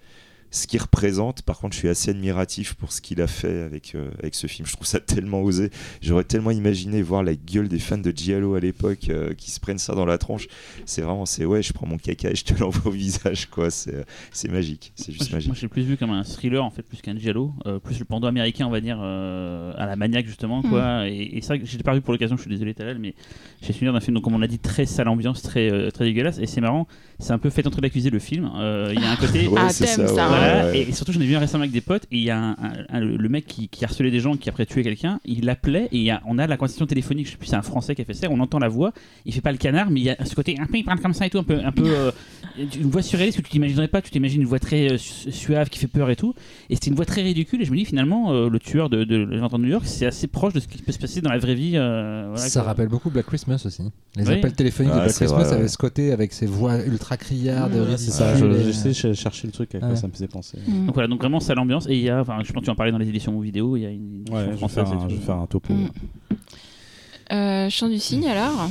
ce 0.55 0.67
qu'il 0.67 0.81
représente, 0.81 1.41
par 1.41 1.59
contre, 1.59 1.73
je 1.73 1.79
suis 1.79 1.89
assez 1.89 2.11
admiratif 2.11 2.73
pour 2.75 2.91
ce 2.93 3.01
qu'il 3.01 3.21
a 3.21 3.27
fait 3.27 3.61
avec, 3.61 3.93
euh, 3.95 4.09
avec 4.19 4.35
ce 4.35 4.47
film. 4.47 4.65
Je 4.65 4.73
trouve 4.73 4.87
ça 4.87 4.99
tellement 4.99 5.41
osé. 5.41 5.69
J'aurais 6.01 6.23
tellement 6.23 6.51
imaginé 6.51 7.01
voir 7.01 7.23
la 7.23 7.35
gueule 7.35 7.67
des 7.67 7.79
fans 7.79 7.97
de 7.97 8.11
giallo 8.11 8.55
à 8.55 8.59
l'époque 8.59 9.09
euh, 9.09 9.33
qui 9.33 9.51
se 9.51 9.59
prennent 9.59 9.77
ça 9.77 9.93
dans 9.95 10.05
la 10.05 10.17
tronche. 10.17 10.47
C'est 10.85 11.01
vraiment, 11.01 11.25
c'est 11.25 11.45
ouais, 11.45 11.61
je 11.61 11.73
prends 11.73 11.85
mon 11.87 11.97
caca 11.97 12.29
et 12.31 12.35
je 12.35 12.43
te 12.45 12.53
l'envoie 12.59 12.87
au 12.91 12.95
visage, 12.95 13.47
quoi. 13.47 13.69
C'est 13.69 14.05
c'est 14.31 14.49
magique. 14.49 14.93
C'est 14.95 15.11
juste 15.11 15.29
je- 15.29 15.35
magique. 15.35 15.49
Moi, 15.49 15.57
j'ai 15.59 15.67
plus 15.67 15.83
vu 15.83 15.97
comme 15.97 16.11
un 16.11 16.23
thriller 16.23 16.63
en 16.63 16.69
fait, 16.71 16.83
plus 16.83 17.01
qu'un 17.01 17.17
giallo, 17.17 17.51
euh, 17.67 17.79
plus 17.79 17.99
le 17.99 18.05
pendant 18.05 18.27
américain, 18.27 18.65
on 18.65 18.71
va 18.71 18.79
dire, 18.81 18.99
euh, 19.01 19.73
à 19.77 19.85
la 19.85 19.95
maniaque 19.95 20.25
justement, 20.25 20.61
quoi. 20.61 21.07
Et, 21.09 21.37
et 21.37 21.41
vrai 21.41 21.59
que 21.59 21.65
j'ai 21.65 21.77
pas 21.79 21.93
vu 21.93 22.01
pour 22.01 22.13
l'occasion, 22.13 22.37
je 22.37 22.41
suis 22.41 22.49
désolé 22.49 22.73
Talal, 22.73 22.97
mais 22.99 23.13
j'ai 23.61 23.73
souvenir 23.73 23.93
d'un 23.93 23.99
film, 23.99 24.15
donc 24.15 24.23
comme 24.23 24.35
on 24.35 24.39
l'a 24.39 24.47
dit, 24.47 24.59
très 24.59 24.85
sale 24.85 25.09
ambiance, 25.09 25.41
très 25.41 25.69
euh, 25.71 25.91
très 25.91 26.05
dégueulasse. 26.05 26.39
Et 26.39 26.45
c'est 26.45 26.61
marrant, 26.61 26.87
c'est 27.19 27.33
un 27.33 27.37
peu 27.39 27.49
fait 27.49 27.67
entre 27.67 27.81
l'accusé 27.81 28.09
le 28.09 28.19
film. 28.19 28.49
Euh, 28.55 28.93
Il 28.95 29.01
y 29.01 29.03
a 29.05 29.11
un 29.11 29.15
côté. 29.17 29.47
Ouais, 29.55 29.61
Ah, 29.61 29.69
c'est 29.69 29.85
ça, 29.85 30.03
ouais, 30.03 30.19
hein. 30.21 30.44
Voilà, 30.45 30.65
ouais, 30.65 30.71
ouais. 30.71 30.79
et, 30.79 30.89
et 30.89 30.91
surtout 30.91 31.11
j'en 31.11 31.21
ai 31.21 31.25
vu 31.25 31.35
un 31.35 31.39
récemment 31.39 31.63
avec 31.63 31.71
des 31.73 31.81
potes 31.81 32.03
et 32.11 32.17
il 32.17 32.23
y 32.23 32.29
a 32.29 32.37
un, 32.37 32.51
un- 32.51 32.85
un- 32.89 32.99
le 32.99 33.29
mec 33.29 33.45
qui, 33.47 33.67
qui 33.69 33.83
harcelait 33.85 34.11
des 34.11 34.19
gens 34.19 34.35
qui 34.37 34.49
après 34.49 34.65
tuait 34.65 34.83
quelqu'un, 34.83 35.19
il 35.25 35.45
l'appelait 35.45 35.85
et 35.91 35.97
il 35.97 36.03
y 36.03 36.09
a- 36.11 36.21
on 36.27 36.37
a 36.37 36.47
la 36.47 36.57
conversation 36.57 36.85
téléphonique, 36.85 37.25
je 37.27 37.31
sais 37.31 37.37
plus 37.37 37.47
c'est 37.47 37.55
un 37.55 37.61
français 37.61 37.95
qui 37.95 38.01
a 38.01 38.05
fait 38.05 38.13
ça, 38.13 38.27
on 38.29 38.39
entend 38.39 38.59
la 38.59 38.67
voix, 38.69 38.91
il 39.25 39.33
fait 39.33 39.41
pas 39.41 39.51
le 39.51 39.57
canard 39.57 39.89
mais 39.89 39.99
il 39.99 40.03
y 40.05 40.09
a 40.09 40.25
ce 40.25 40.35
côté 40.35 40.55
un 40.59 40.65
peu 40.65 40.77
il 40.77 40.83
parle 40.83 40.99
comme 40.99 41.13
ça 41.13 41.25
et 41.25 41.29
tout, 41.29 41.37
un 41.39 41.43
peu, 41.43 41.59
un 41.63 41.71
peu 41.71 41.83
euh, 41.87 42.11
une 42.57 42.89
voix 42.89 43.01
surréaliste 43.01 43.37
que 43.39 43.43
tu 43.43 43.49
t'imaginerais 43.51 43.87
pas, 43.87 44.01
tu 44.01 44.11
t'imagines 44.11 44.41
une 44.41 44.47
voix 44.47 44.59
très 44.59 44.93
euh, 44.93 44.97
su- 44.97 45.31
suave 45.31 45.69
qui 45.69 45.79
fait 45.79 45.87
peur 45.87 46.09
et 46.09 46.15
tout 46.15 46.33
et 46.69 46.75
c'était 46.75 46.89
une 46.89 46.95
voix 46.95 47.05
très 47.05 47.21
ridicule 47.21 47.61
et 47.61 47.65
je 47.65 47.71
me 47.71 47.77
dis 47.77 47.85
finalement 47.85 48.31
euh, 48.31 48.49
le 48.49 48.59
tueur 48.59 48.89
de, 48.89 49.03
de 49.03 49.15
l'agent 49.17 49.47
de 49.57 49.57
New 49.63 49.69
York 49.69 49.83
c'est 49.85 50.05
assez 50.05 50.27
proche 50.27 50.53
de 50.53 50.59
ce 50.59 50.67
qui 50.67 50.81
peut 50.81 50.91
se 50.91 50.99
passer 50.99 51.21
dans 51.21 51.31
la 51.31 51.37
vraie 51.37 51.55
vie. 51.55 51.73
euh, 51.75 52.25
voilà, 52.31 52.47
ça 52.49 52.59
quoi. 52.61 52.69
rappelle 52.69 52.87
beaucoup 52.87 53.09
Black 53.09 53.25
Christmas 53.25 53.61
aussi. 53.65 53.83
Les 54.15 54.25
Oui. 54.27 54.33
appels 54.35 54.53
téléphoniques 54.53 54.91
Ouais, 54.93 54.99
de 54.99 55.03
Black 55.05 55.15
Christmas 55.15 55.37
vrai, 55.43 55.53
avaient 55.53 55.61
ouais. 55.63 55.67
ce 55.67 55.77
côté 55.77 56.11
avec 56.11 56.31
ses 56.33 56.45
voix 56.45 56.77
ultra 56.85 57.17
criardes, 57.17 57.73
Ouais, 57.73 57.79
ridicules. 57.81 57.97
c'est 57.99 58.11
ça, 58.11 58.35
je, 58.35 58.45
et- 58.45 58.63
je 58.65 58.71
sais, 58.71 58.93
je 58.93 59.13
cherchais 59.13 59.47
le 59.47 59.51
truc 59.53 59.71
quoi 59.71 59.89
Ouais. 59.89 59.95
ça 59.95 60.07
me 60.07 60.13
faisait 60.13 60.27
Mm. 60.67 60.85
Donc 60.87 60.93
voilà, 60.95 61.07
donc 61.07 61.19
vraiment 61.19 61.39
ça 61.39 61.53
l'ambiance 61.55 61.87
et 61.87 61.95
il 61.95 62.01
y 62.01 62.09
a, 62.09 62.21
enfin 62.21 62.37
je 62.43 62.51
pense 62.51 62.61
que 62.61 62.65
tu 62.65 62.71
en 62.71 62.75
parlais 62.75 62.91
dans 62.91 62.97
les 62.97 63.09
éditions 63.09 63.39
vidéo, 63.39 63.75
il 63.77 63.81
y 63.83 63.85
a 63.85 63.89
une 63.89 64.21
édition 64.21 64.35
Ouais, 64.35 64.45
je 64.45 64.51
vais 64.51 64.57
française. 64.57 64.83
faire 64.89 65.01
un, 65.01 65.09
je 65.09 65.15
vais 65.15 65.21
faire 65.21 65.35
un 65.37 65.47
topo. 65.47 65.73
Mm. 65.73 65.89
Euh, 67.31 67.69
Chant 67.69 67.89
du 67.89 67.97
cygne 67.99 68.27
alors? 68.27 68.69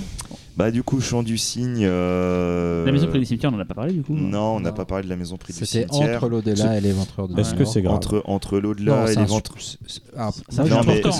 Bah 0.56 0.70
du 0.70 0.82
coup, 0.84 1.00
Chant 1.00 1.22
du 1.24 1.36
Cygne. 1.36 1.80
euh, 1.82 2.84
La 2.86 2.92
maison 2.92 3.08
près 3.08 3.18
du 3.18 3.24
cimetière, 3.24 3.50
on 3.52 3.56
en 3.56 3.60
a 3.60 3.64
pas 3.64 3.74
parlé 3.74 3.92
du 3.92 4.02
coup. 4.02 4.14
Non, 4.14 4.54
on 4.56 4.60
n'a 4.60 4.70
pas 4.72 4.84
parlé 4.84 5.04
de 5.04 5.08
la 5.10 5.16
maison 5.16 5.36
près 5.36 5.52
du 5.52 5.58
C'était 5.58 5.86
cimetière. 5.92 6.16
entre 6.18 6.28
l'au-delà 6.28 6.78
et 6.78 6.80
l'éventreur 6.80 7.26
de 7.28 7.38
Est-ce 7.40 7.54
que 7.54 7.64
c'est 7.64 7.82
grave 7.82 7.96
Entre, 7.96 8.22
entre 8.26 8.58
l'au-delà 8.60 9.04
et 9.10 9.14
c'est- 9.14 9.78
c'est- 9.88 10.02
ah, 10.16 10.30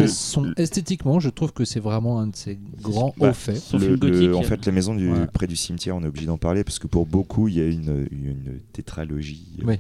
son- 0.09 0.53
esthétiquement, 0.57 1.19
je 1.21 1.31
trouve 1.31 1.53
que 1.53 1.65
c'est 1.65 1.81
vraiment 1.81 2.21
un 2.21 2.29
de 2.29 2.37
ses 2.37 2.59
grands 2.81 3.15
Bah, 3.19 3.31
hauts 3.31 3.33
faits. 3.33 3.63
Le- 3.73 3.97
le- 3.97 4.37
en 4.37 4.43
fait, 4.43 4.65
la 4.67 4.73
maison 4.73 4.95
du, 4.95 5.11
Ouais. 5.11 5.27
près 5.33 5.47
du 5.47 5.57
cimetière, 5.57 5.97
on 5.97 6.03
est 6.05 6.07
obligé 6.09 6.27
d'en 6.27 6.39
parler 6.39 6.63
parce 6.65 6.79
que 6.79 6.87
pour 6.87 7.07
beaucoup, 7.07 7.49
il 7.49 7.55
y 7.57 7.61
a 7.61 7.67
une, 7.67 8.07
une 8.13 8.61
tétralogie 8.73 9.47
euh, 9.61 9.65
Oui. 9.67 9.75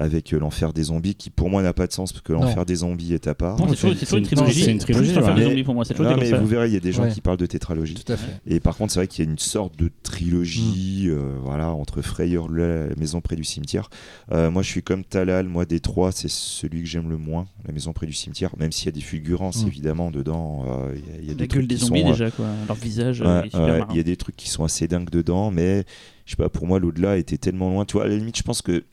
Avec 0.00 0.32
euh, 0.34 0.38
l'enfer 0.40 0.72
des 0.72 0.84
zombies 0.84 1.14
qui, 1.14 1.30
pour 1.30 1.48
moi, 1.50 1.62
n'a 1.62 1.72
pas 1.72 1.86
de 1.86 1.92
sens 1.92 2.12
parce 2.12 2.22
que 2.22 2.32
l'enfer 2.32 2.64
des 2.66 2.76
zombies 2.76 3.12
est 3.14 3.28
à 3.28 3.34
part. 3.34 3.58
Non, 3.58 3.68
c'est 3.68 3.76
toujours, 3.76 3.90
une 3.92 4.18
une- 4.18 4.24
trilogie. 4.26 4.62
c'est 4.64 4.72
une 4.72 4.78
trilogie, 4.78 5.12
Plus 5.12 5.14
l'enfer 5.20 5.34
ouais. 5.34 5.40
des 5.40 5.46
zombies 5.46 5.62
pour 5.64 5.74
moi, 5.74 5.84
c'est 5.84 5.94
toujours 5.94 6.16
mais 6.16 6.32
vous 6.32 6.46
verrez, 6.46 6.68
il 6.68 6.74
y 6.74 6.76
a 6.76 6.80
des 6.80 6.90
gens 6.92 7.02
Ouais. 7.04 7.12
qui 7.12 7.20
parlent 7.20 7.36
de 7.36 7.46
tétralogie. 7.46 7.94
Tout 7.94 8.12
à 8.12 8.16
fait. 8.16 8.40
Et 8.46 8.58
par 8.60 8.76
contre, 8.76 8.92
c'est 8.92 9.00
vrai 9.00 9.06
qu'il 9.06 9.24
y 9.24 9.28
a 9.28 9.30
une 9.30 9.38
sorte 9.38 9.78
de 9.78 9.90
trilogie, 10.02 11.04
euh, 11.08 11.36
voilà, 11.42 11.70
entre 11.70 12.02
Frayeur, 12.02 12.48
la 12.50 12.94
maison 12.96 13.20
près 13.20 13.36
du 13.36 13.44
cimetière. 13.44 13.90
Euh, 14.32 14.50
moi, 14.50 14.62
je 14.62 14.68
suis 14.68 14.82
comme 14.82 15.04
Talal. 15.04 15.46
Moi, 15.48 15.64
des 15.66 15.80
trois, 15.80 16.12
c'est 16.12 16.30
celui 16.30 16.80
que 16.82 16.88
j'aime 16.88 17.08
le 17.10 17.18
moins, 17.18 17.46
la 17.66 17.72
maison 17.72 17.92
près 17.92 18.06
du 18.06 18.12
cimetière. 18.12 18.50
Même 18.58 18.72
s'il 18.72 18.86
y 18.86 18.88
a 18.88 18.92
des 18.92 19.00
fulgurances 19.00 19.64
Mm. 19.64 19.68
évidemment 19.68 20.10
dedans, 20.10 20.64
euh, 20.66 20.94
il 21.20 21.28
y 21.28 21.30
a- 21.30 21.34
des 21.34 21.46
gueule 21.46 21.48
trucs 21.48 21.66
des 21.66 21.74
qui 21.76 21.84
zombies 21.84 22.00
sont, 22.02 22.10
déjà, 22.10 22.30
quoi. 22.30 22.46
Leur 22.68 22.76
visage 22.76 23.22
euh, 23.24 23.42
il 23.90 23.96
y 23.96 24.00
a 24.00 24.02
des 24.02 24.16
trucs 24.16 24.36
qui 24.36 24.48
sont 24.48 24.64
assez 24.64 24.88
dingues 24.88 25.10
dedans, 25.10 25.50
mais 25.50 25.84
je 26.24 26.30
sais 26.32 26.36
pas, 26.36 26.48
pour 26.48 26.66
moi, 26.66 26.78
l'au-delà 26.78 27.16
était 27.16 27.38
tellement 27.38 27.70
loin. 27.70 27.84
Tu 27.84 27.94
vois, 27.94 28.04
à 28.04 28.08
la 28.08 28.16
limite, 28.16 28.36
je 28.38 28.42
pense 28.42 28.62
que 28.62 28.84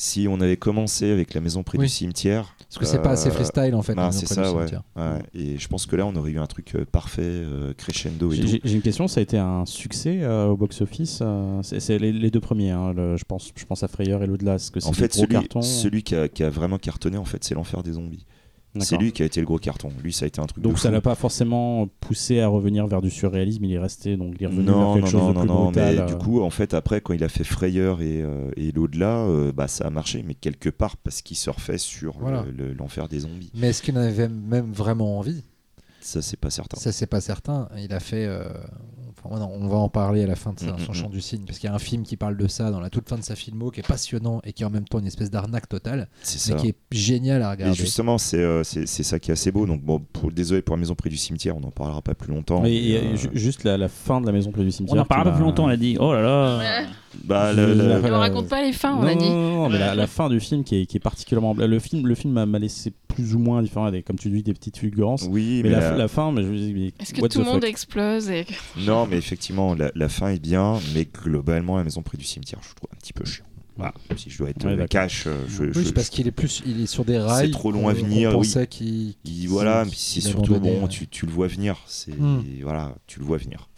si 0.00 0.28
on 0.30 0.40
avait 0.40 0.56
commencé 0.56 1.10
avec 1.10 1.34
la 1.34 1.40
maison 1.40 1.64
près 1.64 1.76
Oui. 1.76 1.86
du 1.86 1.90
cimetière. 1.90 2.54
Parce 2.68 2.78
que 2.78 2.84
c'est 2.84 3.02
pas 3.02 3.10
assez 3.10 3.30
euh, 3.30 3.32
freestyle 3.32 3.74
en 3.74 3.82
fait. 3.82 3.94
bah, 3.96 4.02
la 4.02 4.08
maison 4.10 4.20
c'est 4.20 4.26
près 4.32 4.42
du 4.42 4.48
ça, 4.48 4.54
ouais. 4.54 4.58
cimetière. 4.68 4.82
ouais. 4.94 5.22
Et 5.34 5.58
je 5.58 5.66
pense 5.66 5.86
que 5.86 5.96
là, 5.96 6.06
on 6.06 6.14
aurait 6.14 6.30
eu 6.30 6.38
un 6.38 6.46
truc 6.46 6.76
euh, 6.76 6.84
parfait, 6.84 7.22
euh, 7.24 7.74
crescendo 7.76 8.30
et 8.32 8.36
J'ai- 8.46 8.72
une 8.72 8.80
question, 8.80 9.08
ça 9.08 9.18
a 9.18 9.22
été 9.24 9.38
un 9.38 9.66
succès 9.66 10.20
euh, 10.22 10.46
au 10.46 10.56
box-office 10.56 11.18
euh, 11.22 11.60
C'est 11.64 11.98
les, 11.98 12.12
les 12.12 12.30
deux 12.30 12.38
premiers, 12.40 12.70
hein, 12.70 12.92
le- 12.94 13.16
je, 13.16 13.24
pense, 13.24 13.50
je 13.56 13.64
pense 13.64 13.82
à 13.82 13.88
Frayeur 13.88 14.22
et 14.22 14.28
l'au-delà. 14.28 14.54
Est-ce 14.54 14.70
que 14.70 14.78
c'est 14.78 14.88
En 14.88 14.92
fait, 14.92 15.08
gros 15.10 15.22
celui, 15.22 15.32
cartons 15.34 15.62
celui 15.62 16.02
qui, 16.04 16.14
a, 16.14 16.28
qui 16.28 16.44
a 16.44 16.50
vraiment 16.50 16.78
cartonné, 16.78 17.16
en 17.16 17.24
fait, 17.24 17.42
c'est 17.42 17.54
l'enfer 17.56 17.82
des 17.82 17.92
zombies. 17.94 18.24
C'est 18.80 18.96
lui 18.96 19.12
qui 19.12 19.22
a 19.22 19.26
été 19.26 19.40
le 19.40 19.46
gros 19.46 19.58
carton. 19.58 19.90
Lui, 20.04 20.12
ça 20.12 20.24
a 20.24 20.28
été 20.28 20.40
un 20.40 20.46
truc. 20.46 20.62
Donc 20.62 20.74
de 20.74 20.78
ça 20.78 20.90
l'a 20.90 21.00
pas 21.00 21.14
forcément 21.14 21.88
poussé 22.00 22.40
à 22.40 22.48
revenir 22.48 22.86
vers 22.86 23.00
du 23.02 23.10
surréalisme, 23.10 23.64
il 23.64 23.72
est 23.72 23.78
resté 23.78 24.16
donc 24.16 24.34
il 24.38 24.44
est 24.44 24.46
revenu 24.46 24.66
vers 24.66 24.76
Non, 24.76 24.94
quelque 24.94 25.04
non, 25.06 25.10
chose 25.10 25.20
non, 25.20 25.28
de 25.28 25.34
non, 25.34 25.40
plus 25.40 25.48
non, 25.48 25.64
brutal. 25.64 25.94
mais 25.96 26.00
euh. 26.02 26.06
du 26.06 26.14
coup, 26.16 26.42
en 26.42 26.50
fait, 26.50 26.74
après, 26.74 27.00
quand 27.00 27.12
il 27.14 27.24
a 27.24 27.28
fait 27.28 27.44
Frayeur 27.44 28.02
et, 28.02 28.22
euh, 28.22 28.50
et 28.56 28.70
l'au-delà, 28.72 29.18
euh, 29.26 29.50
bah, 29.52 29.68
ça 29.68 29.86
a 29.86 29.90
marché, 29.90 30.22
mais 30.26 30.34
quelque 30.34 30.68
part 30.68 30.96
parce 30.96 31.22
qu'il 31.22 31.36
surfait 31.36 31.78
sur 31.78 32.18
Voilà. 32.18 32.44
le- 32.44 32.52
le- 32.68 32.72
l'enfer 32.74 33.08
des 33.08 33.20
zombies. 33.20 33.50
Mais 33.54 33.68
est-ce 33.70 33.82
qu'il 33.82 33.96
en 33.98 34.02
avait 34.02 34.28
même 34.28 34.70
vraiment 34.72 35.18
envie? 35.18 35.42
Ça, 36.00 36.22
c'est 36.22 36.38
pas 36.38 36.50
certain. 36.50 36.78
Ça, 36.78 36.92
c'est 36.92 37.06
pas 37.06 37.20
certain. 37.20 37.68
Il 37.76 37.92
a 37.92 38.00
fait. 38.00 38.28
On 39.30 39.68
va 39.68 39.76
en 39.76 39.88
parler 39.88 40.22
à 40.22 40.26
la 40.26 40.36
fin 40.36 40.52
de 40.52 40.58
sa- 40.60 40.72
Mm, 40.72 40.78
son 40.86 40.92
chant 40.92 41.08
du 41.08 41.20
cygne, 41.20 41.44
parce 41.46 41.58
qu'il 41.58 41.68
y 41.68 41.72
a 41.72 41.74
un 41.74 41.78
film 41.78 42.02
qui 42.02 42.16
parle 42.16 42.36
de 42.36 42.46
ça 42.48 42.70
dans 42.70 42.80
la 42.80 42.90
toute 42.90 43.08
fin 43.08 43.16
de 43.16 43.22
sa 43.22 43.34
filmo, 43.36 43.70
qui 43.70 43.80
est 43.80 43.86
passionnant 43.86 44.40
et 44.44 44.52
qui 44.52 44.62
est 44.62 44.66
en 44.66 44.70
même 44.70 44.84
temps 44.84 44.98
une 44.98 45.06
espèce 45.06 45.30
d'arnaque 45.30 45.68
totale, 45.68 46.08
C'est 46.22 46.50
mais 46.52 46.56
ça. 46.58 46.62
qui 46.62 46.68
est 46.70 46.76
génial 46.92 47.42
à 47.42 47.48
Et 47.48 47.50
regarder. 47.50 47.74
justement, 47.74 48.18
c'est 48.18 48.38
euh, 48.38 48.62
c'est 48.64 48.86
ça 48.86 49.18
qui 49.18 49.30
est 49.30 49.32
assez 49.34 49.50
beau. 49.52 49.66
Donc, 49.66 49.82
bon, 49.82 49.98
pour, 50.12 50.30
désolé 50.32 50.62
pour 50.62 50.76
la 50.76 50.80
maison 50.80 50.94
près 50.94 51.10
du 51.10 51.16
cimetière, 51.16 51.56
on 51.56 51.60
n'en 51.60 51.70
parlera 51.70 52.02
pas 52.02 52.14
plus 52.14 52.32
longtemps. 52.32 52.60
Mais, 52.62 52.70
mais, 52.70 52.76
et, 52.76 52.96
euh, 52.98 53.16
ju- 53.16 53.30
juste 53.34 53.64
la, 53.64 53.76
la 53.76 53.88
fin 53.88 54.20
de 54.20 54.26
la 54.26 54.32
maison 54.32 54.50
près 54.52 54.62
du 54.62 54.68
On 54.68 54.72
cimetière. 54.72 55.02
en 55.02 55.04
parle 55.04 55.22
qui 55.24 55.28
pas 55.30 55.34
plus 55.36 55.44
longtemps, 55.44 55.64
on 55.64 55.68
a 55.68 55.76
dit. 55.76 55.96
Oh 56.00 56.12
là 56.12 56.22
là. 56.22 56.86
Bah, 57.24 57.52
le- 57.52 58.00
On 58.04 58.18
raconte 58.18 58.48
pas 58.48 58.62
les 58.62 58.72
fins, 58.72 58.94
on 58.94 59.02
non, 59.02 59.08
a 59.08 59.14
dit. 59.14 59.28
Non, 59.28 59.52
non, 59.64 59.68
mais 59.68 59.78
la, 59.78 59.94
la 59.94 60.06
fin 60.06 60.28
du 60.28 60.40
film 60.40 60.64
qui 60.64 60.82
est, 60.82 60.86
qui 60.86 60.96
est 60.96 61.00
particulièrement. 61.00 61.54
Le 61.54 61.78
film, 61.78 62.06
le 62.06 62.14
film 62.14 62.44
m'a 62.44 62.58
laissé 62.58 62.92
plus 63.08 63.34
ou 63.34 63.38
moins 63.38 63.62
différent, 63.62 63.86
avec, 63.86 64.04
comme 64.04 64.18
tu 64.18 64.30
dis, 64.30 64.42
des 64.42 64.54
petites 64.54 64.76
fulgurances. 64.78 65.26
oui, 65.30 65.60
mais 65.64 65.70
mais 65.70 65.96
la, 65.96 66.08
fin, 66.08 66.30
mais 66.32 66.42
je 66.42 66.48
me 66.48 66.86
Est-ce 67.00 67.14
que 67.14 67.20
tout 67.22 67.28
the 67.28 67.34
le 67.38 67.44
monde 67.44 67.54
fuck 67.62 67.64
explose 67.70 68.30
et... 68.30 68.46
non, 68.86 69.06
mais 69.06 69.16
effectivement, 69.16 69.74
la, 69.74 69.90
la 69.94 70.08
fin 70.08 70.28
est 70.28 70.38
bien, 70.42 70.78
mais 70.94 71.06
globalement, 71.06 71.76
la 71.78 71.84
maison 71.84 72.02
près 72.02 72.16
du 72.18 72.24
cimetière, 72.24 72.60
je 72.62 72.74
trouve 72.74 72.88
un 72.94 72.98
petit 72.98 73.12
peu 73.12 73.24
chiant. 73.24 73.44
Voilà. 73.76 73.94
Si 74.16 74.28
je 74.28 74.38
dois 74.38 74.50
être 74.50 74.64
Ouais, 74.66 74.88
cash, 74.88 75.24
euh, 75.28 75.44
je, 75.48 75.62
Oui, 75.62 75.70
je- 75.72 75.80
c'est 75.82 75.92
parce 75.92 76.10
qu'il 76.10 76.26
est 76.26 76.32
plus, 76.32 76.62
il 76.66 76.80
est 76.82 76.86
sur 76.86 77.04
des 77.04 77.16
rails. 77.16 77.52
trop 77.52 77.70
long 77.70 77.88
à 77.88 77.92
venir, 77.92 78.30
On 78.30 78.40
oui. 78.40 78.46
pensait 78.48 78.66
qu'il. 78.66 79.14
Il- 79.24 79.46
voilà, 79.48 79.84
c'est 79.94 80.20
surtout 80.20 80.58
bon, 80.58 80.82
ouais. 80.82 80.88
tu, 80.88 81.06
tu 81.06 81.26
le 81.26 81.32
vois 81.32 81.46
venir. 81.46 81.76
C'est 81.86 82.10
Hmm. 82.18 82.42
voilà, 82.64 82.96
tu 83.06 83.20
le 83.20 83.24
vois 83.24 83.38
venir. 83.38 83.68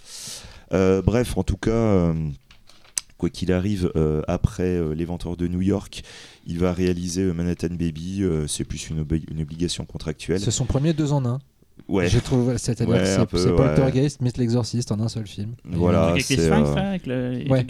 Euh, 0.73 1.03
bref, 1.03 1.37
en 1.37 1.43
tout 1.43 1.59
cas, 1.59 1.71
euh, 1.71 2.15
quoi 3.21 3.31
qu'il 3.31 3.53
arrive, 3.53 3.93
euh, 3.95 4.23
après 4.27 4.65
euh, 4.77 4.95
l'éventeur 4.95 5.37
de 5.37 5.47
New 5.47 5.61
York, 5.61 6.03
il 6.47 6.59
va 6.59 6.73
réaliser 6.73 7.23
euh, 7.23 7.33
Manhattan 7.33 7.69
Baby. 7.79 8.23
euh, 8.23 8.47
c'est 8.49 8.65
plus 8.65 8.89
une, 8.91 9.03
obli- 9.05 9.25
une 9.31 9.43
obligation 9.43 9.85
contractuelle. 9.85 10.41
C'est 10.41 10.51
son 10.51 10.65
premier 10.65 10.93
deux 10.95 11.13
en 11.13 11.25
un. 11.25 11.39
Ouais, 11.89 12.09
J'ai 12.09 12.21
trouvé, 12.21 12.57
c'est-à-dire 12.59 12.89
Ouais, 12.95 13.05
c'est 13.05 13.27
peu, 13.27 13.39
c'est 13.39 13.51
ouais. 13.51 13.57
Poltergeist, 13.57 14.21
mais 14.21 14.31
l'exorciste 14.37 14.93
en 14.93 15.01
un 15.01 15.09
seul 15.09 15.27
film. 15.27 15.55
Voilà, 15.65 16.15
c'est, 16.21 16.37
Ouais, 17.51 17.65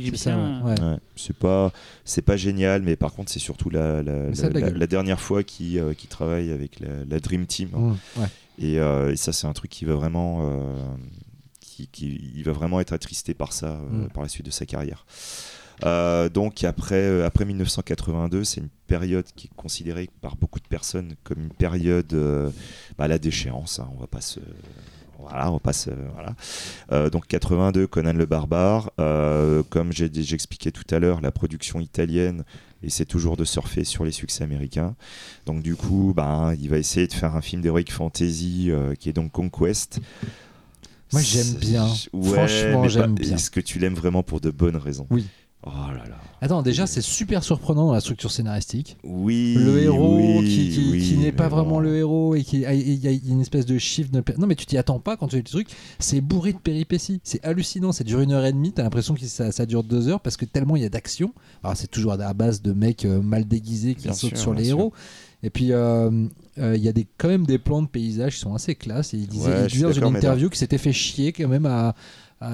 pas 1.32 1.72
c'est 2.04 2.22
pas 2.22 2.36
génial, 2.36 2.82
mais 2.82 2.96
par 2.96 3.12
contre, 3.12 3.30
c'est 3.32 3.38
surtout 3.38 3.70
la, 3.70 4.02
la, 4.02 4.30
de 4.30 4.78
dernière 4.86 5.20
fois 5.20 5.42
qu'il 5.42 5.78
euh, 5.78 5.94
qu'il 5.94 6.08
travaille 6.10 6.50
avec 6.50 6.80
la, 6.80 7.04
la 7.08 7.20
Dream 7.20 7.46
Team. 7.46 7.68
Mmh, 7.72 7.90
ouais. 8.20 8.26
Et, 8.58 8.78
euh, 8.78 9.12
et 9.12 9.16
ça, 9.16 9.32
c'est 9.32 9.46
un 9.46 9.54
truc 9.54 9.70
qui 9.70 9.84
va 9.86 9.94
vraiment, 9.94 10.40
euh, 10.42 10.74
qui, 11.92 12.08
qui- 12.18 12.32
il 12.36 12.42
va 12.44 12.52
vraiment 12.52 12.80
être 12.80 12.92
attristé 12.92 13.34
par 13.34 13.52
ça 13.52 13.72
euh, 13.80 14.04
Mm. 14.06 14.08
par 14.10 14.22
la 14.22 14.28
suite 14.28 14.46
de 14.46 14.50
sa 14.50 14.66
carrière. 14.66 15.04
Euh, 15.84 16.28
donc 16.28 16.62
après, 16.64 16.96
euh, 16.96 17.26
après 17.26 17.44
1982, 17.46 18.44
c'est 18.44 18.60
une 18.60 18.68
période 18.86 19.24
qui 19.34 19.46
est 19.46 19.56
considérée 19.56 20.10
par 20.20 20.36
beaucoup 20.36 20.60
de 20.60 20.66
personnes 20.68 21.14
comme 21.24 21.38
une 21.40 21.52
période 21.54 22.12
euh, 22.12 22.50
bah, 22.98 23.04
à 23.04 23.08
la 23.08 23.18
déchéance. 23.18 23.78
hein, 23.78 23.88
on 23.96 23.98
va 24.00 24.06
pas 24.06 24.20
se, 24.20 24.40
voilà, 25.18 25.48
on 25.48 25.54
va 25.54 25.58
pas 25.58 25.72
se- 25.72 25.88
voilà. 26.12 26.34
Euh, 26.92 27.08
donc 27.08 27.26
82, 27.28 27.86
Conan 27.86 28.12
le 28.12 28.26
barbare. 28.26 28.90
Euh, 29.00 29.62
comme 29.70 29.90
expliqué 30.34 30.70
tout 30.70 30.84
à 30.94 30.98
l'heure, 30.98 31.22
la 31.22 31.30
production 31.32 31.80
italienne 31.80 32.44
essaie 32.82 33.06
toujours 33.06 33.38
de 33.38 33.44
surfer 33.44 33.84
sur 33.84 34.04
les 34.04 34.12
succès 34.12 34.44
américains. 34.44 34.94
Donc 35.46 35.62
du 35.62 35.76
coup, 35.76 36.12
bah, 36.14 36.52
il 36.60 36.68
va 36.68 36.76
essayer 36.76 37.06
de 37.06 37.12
faire 37.14 37.34
un 37.36 37.40
film 37.42 37.62
d'heroic 37.62 37.90
fantasy 37.90 38.70
qui 38.98 39.08
est 39.08 39.12
donc 39.14 39.32
Conquest. 39.32 40.00
Moi, 41.12 41.22
j'aime 41.22 41.54
bien. 41.60 41.86
Ouais, 42.12 42.32
Franchement, 42.32 42.88
j'aime 42.88 43.14
bien. 43.14 43.34
Est-ce 43.36 43.50
que 43.50 43.60
tu 43.60 43.78
l'aimes 43.78 43.94
vraiment 43.94 44.22
pour 44.22 44.40
de 44.40 44.50
bonnes 44.50 44.76
raisons? 44.76 45.06
Oui. 45.10 45.26
Oh 45.66 45.68
là 45.88 46.04
là. 46.08 46.16
Attends, 46.40 46.62
déjà, 46.62 46.86
c'est 46.86 47.02
super 47.02 47.44
surprenant 47.44 47.88
dans 47.88 47.92
la 47.92 48.00
structure 48.00 48.30
scénaristique. 48.30 48.96
Oui. 49.04 49.56
le 49.58 49.82
héros 49.82 50.38
oui, 50.40 50.44
qui, 50.48 50.70
qui- 50.70 50.88
oui, 50.90 51.02
qui 51.06 51.16
n'est 51.18 51.32
pas 51.32 51.48
vraiment 51.48 51.80
le 51.80 51.96
héros 51.98 52.34
et 52.34 52.42
qui 52.42 52.64
ah, 52.64 52.72
il 52.72 52.94
y 52.94 53.06
a 53.06 53.10
une 53.10 53.42
espèce 53.42 53.66
de 53.66 53.76
chiffre 53.76 54.10
de 54.10 54.22
non 54.38 54.46
mais 54.46 54.54
tu 54.54 54.64
t'y 54.64 54.78
attends 54.78 55.00
pas 55.00 55.18
quand 55.18 55.26
tu 55.26 55.32
fais 55.36 55.42
le 55.42 55.48
truc 55.48 55.68
c'est 55.98 56.22
bourré 56.22 56.54
de 56.54 56.58
péripéties 56.58 57.20
c'est 57.24 57.44
hallucinant 57.44 57.92
ça 57.92 58.04
dure 58.04 58.20
une 58.20 58.32
heure 58.32 58.46
et 58.46 58.52
demie 58.54 58.72
t'as 58.72 58.82
l'impression 58.84 59.12
que 59.12 59.20
ça, 59.26 59.52
ça 59.52 59.66
dure 59.66 59.84
deux 59.84 60.08
heures 60.08 60.20
parce 60.20 60.38
que 60.38 60.46
tellement 60.46 60.76
il 60.76 60.82
y 60.82 60.86
a 60.86 60.88
d'action 60.88 61.34
alors 61.62 61.76
c'est 61.76 61.88
toujours 61.90 62.12
à 62.12 62.16
la 62.16 62.32
base 62.32 62.62
de 62.62 62.72
mecs 62.72 63.04
euh, 63.04 63.20
mal 63.20 63.46
déguisés 63.46 63.94
qui 63.94 64.04
Bien 64.04 64.12
sautent 64.14 64.30
sûr, 64.30 64.38
sur 64.38 64.54
les 64.54 64.64
sûr. 64.64 64.78
héros 64.78 64.92
et 65.42 65.50
puis 65.50 65.72
euh, 65.72 66.10
euh, 66.58 66.76
il 66.76 66.82
y 66.82 66.88
a 66.88 66.92
des, 66.92 67.06
quand 67.18 67.28
même 67.28 67.46
des 67.46 67.58
plans 67.58 67.82
de 67.82 67.88
paysages 67.88 68.34
qui 68.34 68.40
sont 68.40 68.54
assez 68.54 68.74
classe 68.74 69.14
et 69.14 69.18
il 69.18 69.26
disait, 69.26 69.50
Ouais, 69.50 69.60
il 69.62 69.66
disait 69.68 69.84
dans 69.84 69.92
une 69.92 70.16
interview 70.16 70.48
qu'il 70.48 70.58
s'était 70.58 70.78
fait 70.78 70.92
chier 70.92 71.32
quand 71.32 71.48
même 71.48 71.66
à 71.66 71.94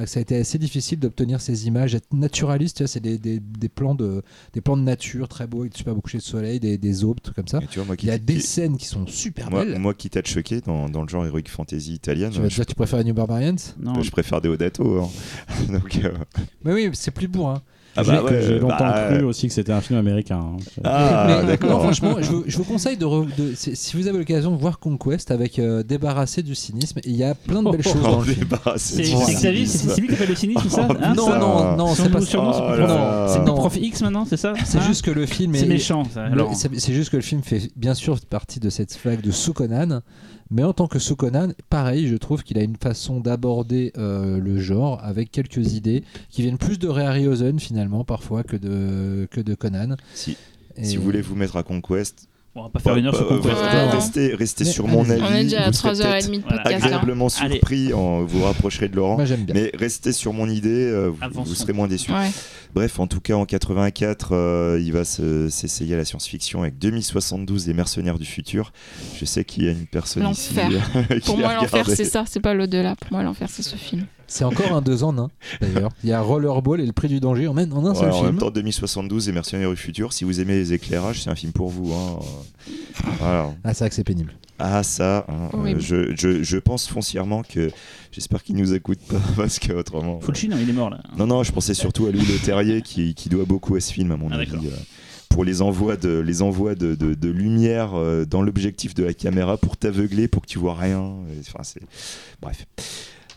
ça 0.04 0.18
a 0.18 0.20
été 0.20 0.36
assez 0.36 0.58
difficile 0.58 0.98
d'obtenir 0.98 1.40
ces 1.40 1.68
images, 1.68 1.94
être 1.94 2.12
naturaliste, 2.12 2.88
c'est 2.88 2.98
des, 2.98 3.18
des, 3.18 3.38
des 3.38 3.68
plans 3.68 3.94
de, 3.94 4.20
des 4.52 4.60
plans 4.60 4.76
de 4.76 4.82
nature 4.82 5.28
très 5.28 5.46
beaux, 5.46 5.60
avec 5.60 5.76
super 5.76 5.94
beau 5.94 6.00
coucher 6.00 6.18
de 6.18 6.24
soleil, 6.24 6.58
des, 6.58 6.76
des 6.76 7.04
aubes, 7.04 7.20
trucs 7.22 7.36
comme 7.36 7.46
ça. 7.46 7.60
Et 7.62 7.68
tu 7.68 7.78
vois, 7.78 7.86
moi, 7.86 7.96
qui, 7.96 8.06
Il 8.06 8.08
y 8.08 8.12
a 8.12 8.18
qui- 8.18 8.24
des 8.24 8.40
scènes 8.40 8.76
qui 8.78 8.86
sont 8.86 9.06
super 9.06 9.48
moi, 9.48 9.64
belles. 9.64 9.78
moi 9.78 9.94
qui 9.94 10.10
t'a 10.10 10.24
choqué 10.24 10.60
dans, 10.60 10.88
dans 10.88 11.02
le 11.02 11.08
genre 11.08 11.24
heroic 11.24 11.44
fantasy 11.46 11.92
italienne, 11.94 12.32
tu 12.32 12.40
je, 12.50 12.62
tu 12.64 12.74
préfères 12.74 13.04
New 13.04 13.14
Barbarians? 13.14 13.54
Non, 13.78 14.02
je 14.02 14.10
préfère 14.10 14.40
Deodato. 14.40 15.02
Hein. 15.04 15.08
Donc, 15.72 16.00
euh, 16.04 16.10
Mais 16.64 16.72
oui, 16.72 16.90
c'est 16.94 17.12
plus 17.12 17.28
bourrin. 17.28 17.62
Ah 17.96 18.02
J'ai 18.02 18.12
bah 18.12 18.22
ouais, 18.24 18.42
j'ai 18.42 18.58
longtemps 18.58 18.76
bah, 18.78 19.08
cru 19.10 19.22
aussi 19.24 19.48
que 19.48 19.54
c'était 19.54 19.72
un 19.72 19.80
film 19.80 19.98
américain. 19.98 20.38
hein. 20.38 20.56
Ah, 20.84 21.24
Mais- 21.26 21.40
non, 21.42 21.46
d'accord. 21.48 21.82
franchement, 21.82 22.16
je 22.20 22.30
vous, 22.30 22.44
je 22.46 22.56
vous 22.56 22.64
conseille 22.64 22.96
de, 22.96 23.04
re- 23.06 23.26
de- 23.36 23.54
si 23.54 23.96
vous 23.96 24.06
avez 24.06 24.18
l'occasion 24.18 24.52
de 24.52 24.60
voir 24.60 24.78
Conquest 24.78 25.30
avec 25.30 25.58
euh, 25.58 25.82
débarrassé 25.82 26.42
du 26.42 26.54
cynisme, 26.54 27.00
il 27.04 27.16
y 27.16 27.24
a 27.24 27.34
plein 27.34 27.62
de 27.62 27.70
belles 27.70 27.82
choses 27.82 28.02
dans 28.02 28.16
On 28.18 28.20
le 28.20 28.26
film. 28.26 28.40
débarrasse 28.48 28.82
c'est 28.82 29.02
Xavier, 29.02 29.64
lui 29.98 30.08
qui 30.08 30.14
fait 30.16 30.26
le 30.26 30.34
cynisme, 30.34 30.68
ça 30.68 30.86
Oh, 30.88 30.92
hein, 31.00 31.14
non, 31.16 31.26
ça 31.26 31.38
non, 31.38 31.76
non, 31.76 31.86
Son 31.94 32.02
c'est 32.04 32.10
pas 32.10 32.20
surnom, 32.20 32.52
c'est 32.52 32.60
Oh 32.60 32.66
Prof- 32.76 32.88
non, 32.88 33.26
c'est 33.28 33.38
non. 33.40 33.56
non. 33.56 33.70
X 33.76 34.02
maintenant, 34.02 34.24
c'est 34.24 34.36
ça 34.36 34.52
C'est 34.64 34.78
Hein 34.78 34.82
juste 34.86 35.04
que 35.04 35.10
le 35.10 35.26
film 35.26 35.54
est. 35.54 35.58
C'est 35.58 35.66
méchant, 35.66 36.02
ça. 36.12 36.28
le- 36.28 36.44
c'est 36.54 36.92
juste 36.92 37.10
que 37.10 37.16
le 37.16 37.22
film 37.22 37.42
fait 37.42 37.70
bien 37.76 37.94
sûr 37.94 38.18
partie 38.28 38.60
de 38.60 38.70
cette 38.70 38.98
vague 39.04 39.20
de 39.20 39.30
Sukonan, 39.30 40.00
mais 40.50 40.62
en 40.62 40.72
tant 40.72 40.86
que 40.86 40.98
Sukonan, 40.98 41.48
pareil, 41.70 42.06
je 42.08 42.16
trouve 42.16 42.42
qu'il 42.42 42.58
a 42.58 42.62
une 42.62 42.76
façon 42.76 43.20
d'aborder 43.20 43.92
euh, 43.98 44.38
le 44.38 44.58
genre 44.58 45.00
avec 45.02 45.30
quelques 45.30 45.72
idées 45.74 46.04
qui 46.30 46.42
viennent 46.42 46.58
plus 46.58 46.78
de 46.78 46.88
Ray 46.88 47.06
Harryhausen 47.06 47.58
finalement 47.58 48.04
parfois 48.04 48.42
que 48.42 48.56
de 48.56 49.26
que 49.30 49.40
de 49.40 49.54
Conan. 49.54 49.96
Si, 50.14 50.36
Et- 50.76 50.84
si 50.84 50.96
vous 50.96 51.02
voulez 51.02 51.22
vous 51.22 51.34
mettre 51.36 51.56
à 51.56 51.62
Conquest, 51.62 52.28
On 52.58 52.62
va 52.62 52.68
pas 52.70 52.78
faire 52.80 52.96
une 52.96 53.06
heure 53.06 53.14
sur 53.14 53.28
Conquest. 53.28 53.54
Ouais, 53.54 53.90
restez- 53.90 54.34
restez, 54.34 54.64
sur 54.64 54.88
mon 54.88 55.08
avis. 55.10 55.22
On 55.22 55.34
est 55.34 55.44
déjà 55.44 55.64
à 55.64 55.66
vous 55.70 55.72
serez 55.76 55.92
3h30 55.92 56.30
de 56.36 56.40
podcast. 56.42 56.66
hein. 56.66 56.74
agréablement 56.74 57.28
surpris, 57.28 57.92
en, 57.92 58.24
vous 58.24 58.42
rapprocherez 58.44 58.88
de 58.88 58.96
Laurent. 58.96 59.16
Moi 59.16 59.24
j'aime 59.26 59.44
bien. 59.44 59.54
Mais 59.54 59.70
restez 59.74 60.12
sur 60.12 60.32
mon 60.32 60.48
idée, 60.48 60.70
euh, 60.86 61.12
vous, 61.32 61.54
serez 61.54 61.72
moins 61.74 61.86
déçus. 61.86 62.10
Ouais. 62.12 62.30
Bref, 62.74 62.98
en 62.98 63.06
tout 63.06 63.20
cas, 63.20 63.34
en 63.34 63.44
84, 63.46 64.32
euh, 64.34 64.80
il 64.82 64.92
va 64.92 65.04
se- 65.04 65.48
s'essayer 65.48 65.94
à 65.94 65.96
la 65.98 66.04
science-fiction 66.04 66.62
avec 66.62 66.78
2072 66.78 67.64
des 67.66 67.74
mercenaires 67.74 68.18
du 68.18 68.26
futur. 68.26 68.72
Je 69.18 69.24
sais 69.24 69.44
qu'il 69.44 69.64
y 69.64 69.68
a 69.68 69.72
une 69.72 69.86
personne 69.86 70.26
ici 70.30 70.54
L'enfer. 70.54 70.90
euh, 70.96 71.02
qui 71.20 71.20
Pour 71.26 71.38
moi, 71.38 71.54
l'enfer, 71.54 71.84
c'est 71.88 72.04
ça, 72.04 72.24
c'est 72.26 72.40
pas 72.40 72.54
l'au-delà. 72.54 72.96
Pour 72.96 73.12
moi, 73.12 73.22
l'enfer, 73.22 73.48
c'est 73.50 73.62
ce 73.62 73.76
film. 73.76 74.06
C'est 74.28 74.44
encore 74.44 74.72
un 74.72 74.82
deux 74.82 75.04
en 75.04 75.16
un 75.18 75.28
d'ailleurs. 75.60 75.90
Il 76.02 76.10
y 76.10 76.12
a 76.12 76.20
Rollerball 76.20 76.80
et 76.80 76.86
le 76.86 76.92
prix 76.92 77.08
du 77.08 77.20
danger 77.20 77.46
en 77.48 77.54
même, 77.54 77.72
en 77.72 77.84
un 77.86 77.90
Ouais, 77.90 77.94
seul 77.96 78.10
en 78.10 78.14
film. 78.14 78.26
même 78.26 78.38
temps, 78.38 78.50
2072 78.50 79.28
et 79.28 79.32
Mercenaires 79.32 79.70
du 79.70 79.76
futur. 79.76 80.12
Si 80.12 80.24
vous 80.24 80.40
aimez 80.40 80.54
les 80.54 80.72
éclairages, 80.72 81.22
c'est 81.22 81.30
un 81.30 81.34
film 81.36 81.52
pour 81.52 81.68
vous. 81.68 81.92
hein. 81.92 82.18
Euh, 82.20 83.10
Voilà. 83.20 83.54
Ah 83.64 83.72
c'est 83.74 83.80
vrai 83.84 83.88
que 83.90 83.94
c'est 83.94 84.04
pénible. 84.04 84.32
Ah 84.58 84.82
ça, 84.82 85.26
hein, 85.28 85.50
euh, 85.54 85.74
je, 85.78 86.16
je, 86.16 86.42
je 86.42 86.56
pense 86.56 86.88
foncièrement 86.88 87.42
que 87.42 87.70
j'espère 88.10 88.42
qu'il 88.42 88.56
nous 88.56 88.72
écoute 88.72 89.00
pas 89.06 89.20
parce 89.36 89.58
que 89.58 89.72
autrement. 89.74 90.18
Fulci, 90.20 90.48
non, 90.48 90.56
il 90.60 90.68
est 90.70 90.72
mort 90.72 90.88
là. 90.90 91.00
Non 91.18 91.26
non, 91.26 91.42
je 91.42 91.52
pensais 91.52 91.74
surtout 91.74 92.06
à 92.06 92.10
Louis 92.10 92.24
Le 92.24 92.38
Terrier 92.42 92.80
qui, 92.82 93.14
qui 93.14 93.28
doit 93.28 93.44
beaucoup 93.44 93.76
à 93.76 93.80
ce 93.80 93.92
film 93.92 94.12
à 94.12 94.16
mon 94.16 94.30
Ah, 94.32 94.36
avis. 94.36 94.54
euh, 94.66 94.70
pour 95.28 95.44
les 95.44 95.60
envois 95.60 95.96
de 95.96 96.18
les 96.20 96.40
envois 96.40 96.74
de, 96.74 96.94
de- 96.94 97.12
de 97.12 97.28
lumière 97.28 97.90
euh, 97.94 98.24
dans 98.24 98.40
l'objectif 98.40 98.94
de 98.94 99.04
la 99.04 99.12
caméra 99.12 99.58
pour 99.58 99.76
t'aveugler 99.76 100.26
pour 100.26 100.40
que 100.42 100.46
tu 100.48 100.58
vois 100.58 100.74
rien. 100.74 101.12
Enfin 101.40 101.60
c'est 101.62 101.82
bref. 102.40 102.64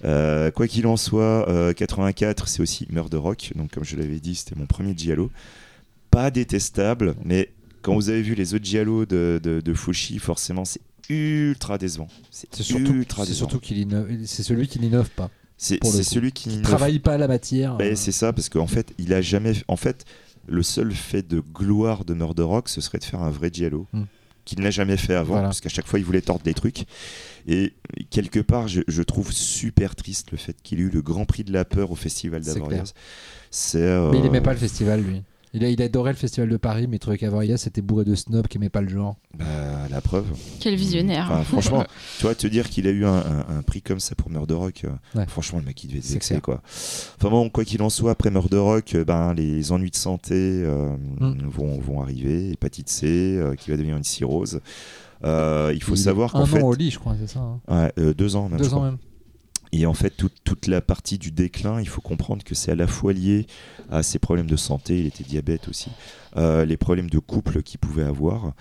Euh, 0.06 0.50
quoi 0.52 0.68
qu'il 0.68 0.88
en 0.88 0.98
soit, 0.98 1.48
euh, 1.50 1.74
84 1.74 2.48
c'est 2.48 2.62
aussi 2.62 2.88
Murder 2.90 3.18
Rock. 3.18 3.52
Donc 3.56 3.72
comme 3.72 3.84
je 3.84 3.96
l'avais 3.98 4.20
dit, 4.20 4.36
c'était 4.36 4.56
mon 4.56 4.66
premier 4.66 4.94
giallo. 4.98 5.30
Pas 6.12 6.32
détestable, 6.32 7.16
mais 7.24 7.50
quand 7.82 7.94
vous 7.94 8.10
avez 8.10 8.22
vu 8.22 8.34
les 8.36 8.54
autres 8.54 8.66
giallo 8.66 9.06
de, 9.06 9.40
de, 9.44 9.62
de 9.62 9.74
Fushi, 9.74 10.20
forcément 10.20 10.66
c'est 10.66 10.82
ultra 11.10 11.78
décevant. 11.78 12.08
C'est 12.32 12.54
surtout, 12.56 12.94
ultra 12.94 13.24
c'est 13.26 13.32
décevant. 13.32 13.50
surtout 13.50 13.60
qu'il 13.66 13.78
innove- 13.78 14.26
c'est 14.26 14.44
celui 14.44 14.68
qui 14.68 14.80
n'innove 14.80 15.10
pas. 15.10 15.30
C'est 15.58 15.80
celui 16.04 16.32
qui 16.32 16.50
Il 16.50 16.58
ne 16.60 16.64
travaille 16.64 17.00
pas 17.00 17.18
la 17.18 17.28
matière. 17.28 17.76
Ben, 17.76 17.92
euh, 17.92 17.96
c'est 17.96 18.14
ça, 18.14 18.32
parce 18.32 18.48
qu'en 18.48 18.68
fait, 18.68 18.94
il 18.98 19.14
a 19.14 19.22
jamais. 19.22 19.54
En 19.68 19.76
fait, 19.76 20.06
le 20.48 20.64
seul 20.64 20.94
fait 20.94 21.28
de 21.28 21.42
gloire 21.42 22.06
de 22.06 22.14
Murder 22.14 22.44
Rock, 22.44 22.70
ce 22.70 22.80
serait 22.80 22.98
de 23.00 23.04
faire 23.04 23.22
un 23.22 23.30
vrai 23.30 23.50
giallo. 23.52 23.86
Hmm. 23.92 24.04
Qu'il 24.50 24.62
n'a 24.62 24.72
jamais 24.72 24.98
fait 24.98 25.14
avant, 25.14 25.34
Voilà. 25.34 25.50
parce 25.50 25.62
qu'à 25.62 25.70
chaque 25.70 25.86
fois 25.86 26.00
il 26.00 26.06
voulait 26.06 26.22
tordre 26.22 26.42
des 26.44 26.56
trucs. 26.56 26.86
Et 27.48 27.74
quelque 28.10 28.40
part, 28.40 28.68
je, 28.68 28.82
je 28.88 29.04
trouve 29.04 29.32
super 29.32 29.96
triste 29.96 30.32
le 30.32 30.38
fait 30.40 30.56
qu'il 30.64 30.80
ait 30.80 30.84
eu 30.84 30.90
le 30.90 31.04
grand 31.04 31.26
prix 31.26 31.44
de 31.44 31.54
la 31.54 31.66
peur 31.66 31.92
au 31.92 31.96
festival 31.96 32.42
d'Avoriaz. 32.42 32.96
Euh, 33.76 34.10
Mais 34.12 34.18
il 34.18 34.26
aimait 34.26 34.42
pas 34.42 34.54
le 34.54 34.58
festival 34.58 35.02
lui. 35.04 35.22
Il, 35.54 35.66
a, 35.66 35.70
il 35.70 35.82
adorait 35.82 36.12
le 36.12 36.18
festival 36.18 36.48
de 36.48 36.58
Paris, 36.58 36.86
mais 36.88 36.98
il 36.98 37.00
trouvait 37.00 37.18
qu'Avoria 37.18 37.58
c'était 37.58 37.82
bourré 37.82 38.06
de 38.06 38.14
snobs 38.14 38.48
qui 38.48 38.58
aimaient 38.58 38.70
pas 38.70 38.82
le 38.82 38.90
genre. 38.90 39.16
Bah, 39.38 39.46
la 39.90 40.00
preuve. 40.02 40.26
Quel 40.60 40.76
visionnaire. 40.76 41.28
Enfin, 41.32 41.44
franchement, 41.44 41.86
tu 42.18 42.24
vois, 42.24 42.36
te 42.36 42.46
dire 42.46 42.70
qu'il 42.70 42.86
a 42.88 42.92
eu 42.92 43.04
un, 43.06 43.14
un- 43.18 43.58
un 43.58 43.62
prix 43.64 43.82
comme 43.82 44.00
ça 44.00 44.14
pour 44.16 44.30
Murder 44.30 44.54
Rock, 44.54 44.82
euh, 44.86 44.90
Ouais. 45.18 45.26
franchement, 45.28 45.58
le 45.60 45.66
mec, 45.66 45.84
il 45.84 45.88
devait 45.88 46.00
être 46.00 46.06
C'est 46.06 46.14
vexé, 46.14 46.40
quoi. 46.40 46.62
Enfin 47.18 47.30
bon, 47.30 47.50
quoi 47.50 47.66
qu'il 47.66 47.82
en 47.82 47.90
soit, 47.90 48.12
après 48.12 48.30
Murder 48.30 48.58
Rock, 48.60 48.94
euh, 48.94 49.04
ben, 49.04 49.34
les 49.34 49.72
ennuis 49.72 49.90
de 49.92 49.96
santé 49.96 50.34
euh, 50.36 50.96
Mm. 51.20 51.48
vont, 51.50 51.80
vont 51.80 52.02
arriver. 52.02 52.52
Hépatite 52.52 52.90
C, 52.90 53.08
euh, 53.08 53.56
qui 53.56 53.72
va 53.72 53.78
devenir 53.78 53.98
une 53.98 54.04
cirrhose. 54.04 54.62
Euh, 55.24 55.72
il 55.74 55.84
faut 55.84 55.96
Il 55.96 55.98
savoir 55.98 56.36
un 56.36 56.40
qu'en 56.42 56.46
fait... 56.46 56.62
an 56.64 56.68
au 56.68 56.74
lit, 56.76 56.92
je 56.92 57.00
crois, 57.00 57.16
c'est 57.20 57.28
ça. 57.28 57.40
hein. 57.40 57.60
Ouais, 57.68 57.92
euh, 58.00 58.14
deux 58.14 58.36
ans 58.36 58.48
même. 58.50 58.60
Deux 58.60 58.68
crois. 58.68 58.80
ans 58.80 58.84
même. 58.84 58.98
Et 59.72 59.86
en 59.86 59.94
fait, 59.94 60.12
toute, 60.44 60.68
la 60.68 60.82
partie 60.82 61.18
du 61.20 61.32
déclin, 61.32 61.80
il 61.80 61.88
faut 61.88 62.02
comprendre 62.02 62.44
que 62.44 62.56
c'est 62.56 62.72
à 62.72 62.76
la 62.76 62.88
fois 62.88 63.14
lié 63.14 63.46
à 63.92 64.02
ses 64.02 64.18
problèmes 64.20 64.48
de 64.50 64.56
santé, 64.56 65.00
il 65.00 65.06
était 65.06 65.24
diabète 65.24 65.68
aussi, 65.68 65.92
euh, 66.38 66.66
les 66.66 66.76
problèmes 66.78 67.10
de 67.10 67.20
couple 67.20 67.62
qu'il 67.62 67.80
pouvait 67.80 68.04
avoir. 68.04 68.54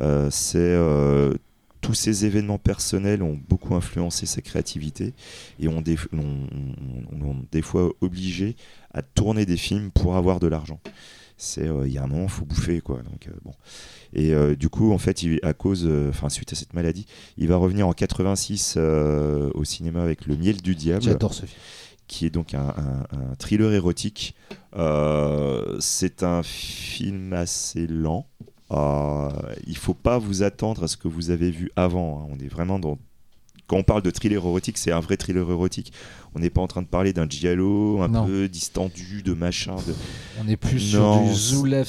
Euh, 0.00 0.28
c'est 0.30 0.58
euh, 0.58 1.34
tous 1.80 1.94
ces 1.94 2.24
événements 2.24 2.58
personnels 2.58 3.22
ont 3.22 3.38
beaucoup 3.48 3.76
influencé 3.76 4.26
sa 4.26 4.42
créativité 4.42 5.14
et 5.60 5.68
ont- 5.68 5.84
ont 6.12 7.36
des 7.52 7.62
fois 7.62 7.90
obligé 8.00 8.56
à 8.92 9.02
tourner 9.02 9.46
des 9.46 9.56
films 9.56 9.90
pour 9.92 10.16
avoir 10.16 10.40
de 10.40 10.48
l'argent. 10.48 10.80
C'est 11.38 11.68
euh, 11.68 11.86
il 11.86 11.92
y 11.92 11.98
a 11.98 12.02
un 12.04 12.06
moment, 12.06 12.28
faut 12.28 12.44
bouffer 12.44 12.80
quoi. 12.80 13.02
Donc 13.02 13.28
euh, 13.28 13.32
bon. 13.44 13.52
Et 14.14 14.32
euh, 14.34 14.54
du 14.56 14.68
coup, 14.68 14.92
en 14.92 14.98
fait, 14.98 15.22
il- 15.22 15.38
à 15.42 15.52
cause, 15.52 15.86
enfin 16.08 16.28
suite 16.28 16.52
à 16.52 16.56
cette 16.56 16.72
maladie, 16.74 17.06
il 17.36 17.48
va 17.48 17.56
revenir 17.56 17.86
en 17.86 17.92
86 17.92 18.74
euh, 18.78 19.50
au 19.54 19.64
cinéma 19.64 20.02
avec 20.02 20.26
Le 20.26 20.36
Miel 20.36 20.62
du 20.62 20.74
Diable, 20.74 21.02
J'adore 21.02 21.34
ce 21.34 21.44
film. 21.46 21.60
qui 22.06 22.24
est 22.26 22.30
donc 22.30 22.54
un, 22.54 22.68
un- 22.68 23.16
un 23.18 23.34
thriller 23.38 23.72
érotique. 23.74 24.34
Euh, 24.76 25.76
c'est 25.80 26.22
un 26.22 26.42
film 26.42 27.32
assez 27.32 27.86
lent. 27.86 28.26
Euh, 28.72 29.28
il 29.66 29.76
faut 29.76 29.94
pas 29.94 30.18
vous 30.18 30.42
attendre 30.42 30.82
à 30.84 30.88
ce 30.88 30.96
que 30.96 31.08
vous 31.08 31.30
avez 31.30 31.50
vu 31.50 31.70
avant. 31.76 32.20
hein. 32.22 32.28
On 32.32 32.38
est 32.38 32.48
vraiment 32.48 32.78
dans. 32.78 32.98
Quand 33.68 33.76
on 33.78 33.82
parle 33.82 34.02
de 34.02 34.10
thriller 34.10 34.36
érotique, 34.44 34.78
c'est 34.78 34.92
un 34.92 35.00
vrai 35.00 35.16
thriller 35.16 35.50
érotique. 35.50 35.92
On 36.34 36.38
n'est 36.38 36.50
pas 36.50 36.60
en 36.60 36.66
train 36.68 36.82
de 36.82 36.86
parler 36.86 37.12
d'un 37.12 37.28
giallo 37.28 38.00
un 38.00 38.08
Non. 38.08 38.24
peu 38.26 38.48
distendu, 38.48 39.22
de 39.24 39.32
machin. 39.32 39.74
De... 39.86 39.94
On 40.40 40.46
est 40.48 40.56
plus 40.56 40.94
Non, 40.94 41.24
sur 41.26 41.32
du 41.32 41.34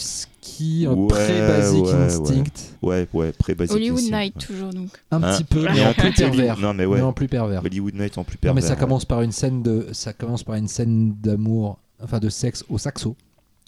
Zulewski, 0.02 0.86
un 0.88 0.94
Ouais, 0.94 1.08
pré-basic 1.08 1.84
ouais, 1.86 1.94
instinct. 1.94 2.44
Ouais, 2.82 3.08
ouais, 3.14 3.32
pré-basic. 3.32 3.76
Hollywood 3.76 4.00
instinct, 4.00 4.18
Night, 4.20 4.36
ouais. 4.36 4.46
toujours 4.46 4.74
donc. 4.74 4.90
Un 5.12 5.22
Hein, 5.24 5.34
petit 5.38 5.44
peu, 5.44 5.60
il 5.60 5.76
y 5.76 5.80
mais 5.80 5.84
a 5.84 5.90
en 5.90 5.94
plus 5.94 6.12
pervers. 6.14 6.60
Non, 6.60 6.74
mais 6.74 6.86
ouais. 6.86 6.98
Mais 6.98 7.04
en 7.04 7.14
plus 7.14 7.28
pervers. 7.28 7.64
Hollywood 7.64 7.94
Night 7.96 8.18
en 8.18 8.24
plus 8.24 8.36
Non, 8.38 8.40
pervers. 8.42 8.56
mais 8.56 8.62
ça 8.68 8.74
ouais. 8.74 8.80
commence 8.80 9.06
par 9.06 9.22
une 9.22 9.32
scène 9.32 9.62
de, 9.62 9.88
ça 9.92 10.14
commence 10.14 10.44
par 10.44 10.56
une 10.56 10.68
scène 10.68 11.14
d'amour, 11.22 11.78
enfin 12.02 12.20
de 12.20 12.30
sexe 12.30 12.64
au 12.70 12.78
saxo, 12.78 13.16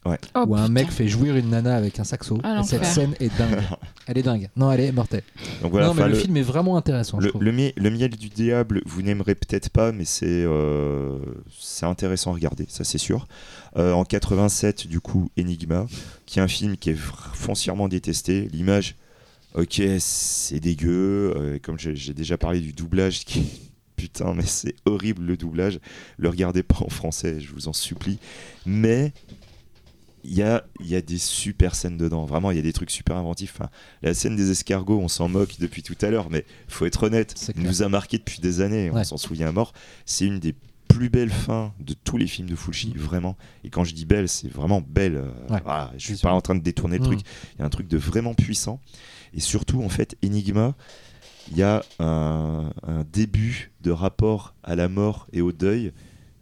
Oh, 0.05 0.11
où 0.47 0.55
un 0.55 0.61
putain. 0.61 0.69
mec 0.69 0.91
fait 0.91 1.07
jouir 1.07 1.35
une 1.35 1.49
nana 1.49 1.75
avec 1.75 1.99
un 1.99 2.03
saxo. 2.05 2.39
Ah, 2.43 2.61
et 2.61 2.63
cette 2.67 2.85
scène 2.85 3.15
est 3.19 3.35
dingue. 3.37 3.59
Elle 4.07 4.17
est 4.17 4.23
dingue. 4.23 4.49
Non, 4.55 4.71
elle 4.71 4.79
est 4.79 4.91
mortelle. 4.91 5.21
Donc 5.61 5.71
voilà, 5.71 5.87
non, 5.87 5.93
mais 5.93 6.03
le, 6.03 6.09
le- 6.09 6.15
film 6.15 6.35
est 6.37 6.41
vraiment 6.41 6.77
intéressant. 6.77 7.19
Le, 7.19 7.51
miel, 7.51 7.73
le 7.75 7.89
miel 7.91 8.09
du 8.09 8.29
diable, 8.29 8.81
vous 8.85 9.01
n'aimerez 9.03 9.35
peut-être 9.35 9.69
pas, 9.69 9.91
mais 9.91 10.05
c'est 10.05 10.25
euh, 10.25 11.19
c'est 11.59 11.85
intéressant 11.85 12.31
à 12.31 12.33
regarder, 12.33 12.65
ça 12.69 12.83
c'est 12.83 12.97
sûr. 12.97 13.27
Euh, 13.77 13.91
en 13.91 14.03
87, 14.05 14.87
du 14.87 14.99
coup, 14.99 15.29
Enigma, 15.37 15.85
qui 16.25 16.39
est 16.39 16.41
un 16.41 16.47
film 16.47 16.75
qui 16.75 16.89
est 16.91 16.97
foncièrement 16.97 17.87
détesté. 17.87 18.47
L'image, 18.51 18.95
ok, 19.53 19.81
c'est 19.99 20.59
dégueu. 20.59 21.33
euh, 21.35 21.59
comme 21.61 21.77
j'ai 21.77 21.95
j'ai 21.95 22.13
déjà 22.13 22.37
parlé 22.37 22.61
du 22.61 22.73
doublage, 22.73 23.25
qui 23.25 23.43
putain, 23.95 24.33
mais 24.33 24.45
c'est 24.45 24.73
horrible 24.85 25.23
le 25.23 25.37
doublage. 25.37 25.79
Le 26.17 26.29
regardez 26.29 26.63
pas 26.63 26.77
en 26.79 26.89
français, 26.89 27.39
je 27.41 27.51
vous 27.53 27.67
en 27.67 27.73
supplie. 27.73 28.17
Mais 28.65 29.11
il 30.23 30.33
y 30.33 30.41
a, 30.43 30.63
y 30.79 30.95
a 30.95 31.01
des 31.01 31.17
super 31.17 31.75
scènes 31.75 31.97
dedans. 31.97 32.25
Vraiment, 32.25 32.51
il 32.51 32.57
y 32.57 32.59
a 32.59 32.63
des 32.63 32.73
trucs 32.73 32.91
super 32.91 33.17
inventifs. 33.17 33.53
Enfin, 33.55 33.69
la 34.01 34.13
scène 34.13 34.35
des 34.35 34.51
escargots, 34.51 34.99
on 34.99 35.07
s'en 35.07 35.27
moque 35.29 35.55
depuis 35.59 35.83
tout 35.83 35.97
à 36.01 36.09
l'heure, 36.09 36.29
mais 36.29 36.45
faut 36.67 36.85
être 36.85 37.03
honnête, 37.03 37.33
nous 37.55 37.83
a 37.83 37.89
marqué 37.89 38.17
depuis 38.17 38.39
des 38.39 38.61
années, 38.61 38.89
on 38.91 39.03
s'en 39.03 39.17
souvient 39.17 39.47
à 39.49 39.51
mort. 39.51 39.73
C'est 40.05 40.25
une 40.25 40.39
des 40.39 40.55
plus 40.87 41.09
belles 41.09 41.29
fins 41.31 41.71
de 41.79 41.93
tous 41.93 42.17
les 42.17 42.25
films 42.25 42.49
de 42.49 42.55
Fulci, 42.55 42.93
vraiment. 42.95 43.37
Et 43.63 43.69
quand 43.69 43.83
je 43.83 43.93
dis 43.93 44.05
belle, 44.05 44.27
c'est 44.27 44.47
vraiment 44.51 44.81
belle. 44.81 45.17
euh, 45.17 45.31
Ouais, 45.49 45.61
voilà, 45.63 45.91
je 45.97 46.05
suis 46.13 46.17
pas 46.17 46.31
en 46.33 46.41
train 46.41 46.55
de 46.55 46.61
détourner 46.63 46.97
le 46.97 47.03
Mm. 47.03 47.07
truc. 47.07 47.19
Il 47.55 47.59
y 47.59 47.61
a 47.61 47.65
un 47.65 47.69
truc 47.69 47.87
de 47.87 47.97
vraiment 47.97 48.33
puissant. 48.33 48.81
Et 49.33 49.39
surtout, 49.39 49.83
en 49.83 49.89
fait, 49.89 50.15
Enigma, 50.25 50.75
il 51.51 51.57
y 51.57 51.63
a 51.63 51.83
un, 51.99 52.71
un 52.83 53.03
début 53.13 53.71
de 53.81 53.91
rapport 53.91 54.55
à 54.63 54.75
la 54.75 54.89
mort 54.89 55.27
et 55.31 55.41
au 55.41 55.51
deuil 55.51 55.93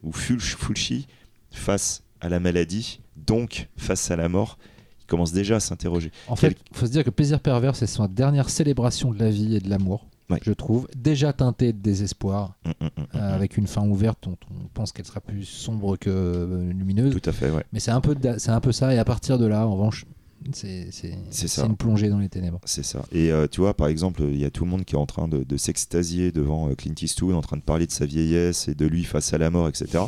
où 0.04 0.12
Fulci, 0.14 1.08
face 1.52 2.04
à 2.22 2.30
la 2.30 2.40
maladie, 2.40 3.02
donc 3.28 3.70
face 3.78 4.10
à 4.10 4.16
la 4.16 4.30
mort, 4.30 4.58
il 5.02 5.06
commence 5.06 5.32
déjà 5.32 5.58
à 5.58 5.60
s'interroger. 5.60 6.12
En 6.28 6.36
fait, 6.36 6.58
il 6.72 6.78
faut 6.78 6.86
se 6.86 6.92
dire 6.92 7.04
que 7.04 7.10
Plaisir 7.10 7.40
pervers, 7.40 7.76
c'est 7.76 7.88
sa 7.88 8.08
dernière 8.08 8.50
célébration 8.50 9.12
de 9.12 9.20
la 9.20 9.30
vie 9.30 9.56
et 9.56 9.60
de 9.60 9.70
l'amour, 9.70 10.08
Ouais. 10.30 10.40
je 10.42 10.52
trouve. 10.52 10.88
Déjà 10.98 11.32
teintée 11.32 11.72
de 11.72 11.78
désespoir, 11.80 12.56
Mm, 12.66 12.70
mm, 12.70 12.86
mm, 12.86 12.90
euh, 13.16 13.36
avec 13.36 13.56
une 13.58 13.68
fin 13.68 13.88
ouverte 13.88 14.20
dont 14.24 14.38
on 14.52 14.68
pense 14.74 14.92
qu'elle 14.92 15.06
sera 15.06 15.22
plus 15.22 15.46
sombre 15.46 15.96
que 15.96 16.10
euh, 16.10 16.72
lumineuse. 16.74 17.14
Tout 17.18 17.30
à 17.30 17.32
fait, 17.32 17.50
ouais. 17.52 17.64
Mais 17.72 17.80
c'est 17.80 17.92
un, 17.92 18.02
peu 18.02 18.16
de- 18.16 18.50
un 18.50 18.60
peu 18.60 18.72
ça. 18.74 18.94
Et 18.94 18.98
à 18.98 19.06
partir 19.06 19.38
de 19.38 19.46
là, 19.46 19.66
en 19.66 19.72
revanche, 19.74 20.06
c'est 20.54 20.88
c'est- 20.92 21.18
C'est 21.30 21.48
c'est 21.48 21.62
ça. 21.62 21.66
une 21.66 21.76
plongée 21.78 22.10
dans 22.10 22.20
les 22.20 22.30
ténèbres. 22.30 22.60
C'est 22.66 22.84
ça. 22.84 23.04
Et 23.12 23.32
euh, 23.32 23.48
tu 23.48 23.62
vois, 23.62 23.76
par 23.76 23.88
exemple, 23.88 24.22
il 24.24 24.38
y 24.40 24.46
a 24.46 24.50
tout 24.50 24.64
le 24.66 24.70
monde 24.72 24.86
qui 24.86 24.96
est 24.96 24.98
en 24.98 25.06
train 25.06 25.28
de, 25.28 25.44
de 25.44 25.58
s'extasier 25.58 26.32
devant 26.32 26.70
euh, 26.70 26.76
Clint 26.76 26.94
Eastwood, 27.02 27.36
en 27.36 27.42
train 27.42 27.58
de 27.58 27.62
parler 27.62 27.86
de 27.88 27.92
sa 27.92 28.06
vieillesse 28.06 28.68
et 28.68 28.76
de 28.76 28.86
lui 28.86 29.04
face 29.04 29.34
à 29.34 29.38
la 29.38 29.50
mort, 29.50 29.68
etc. 29.68 30.04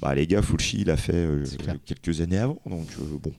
Bah, 0.00 0.14
les 0.14 0.26
gars, 0.26 0.42
Fulci, 0.42 0.78
il 0.80 0.90
a 0.90 0.96
fait 0.96 1.14
euh, 1.14 1.44
quelques 1.84 2.20
années 2.20 2.38
avant, 2.38 2.58
donc 2.66 2.86
euh, 3.00 3.18
bon. 3.22 3.32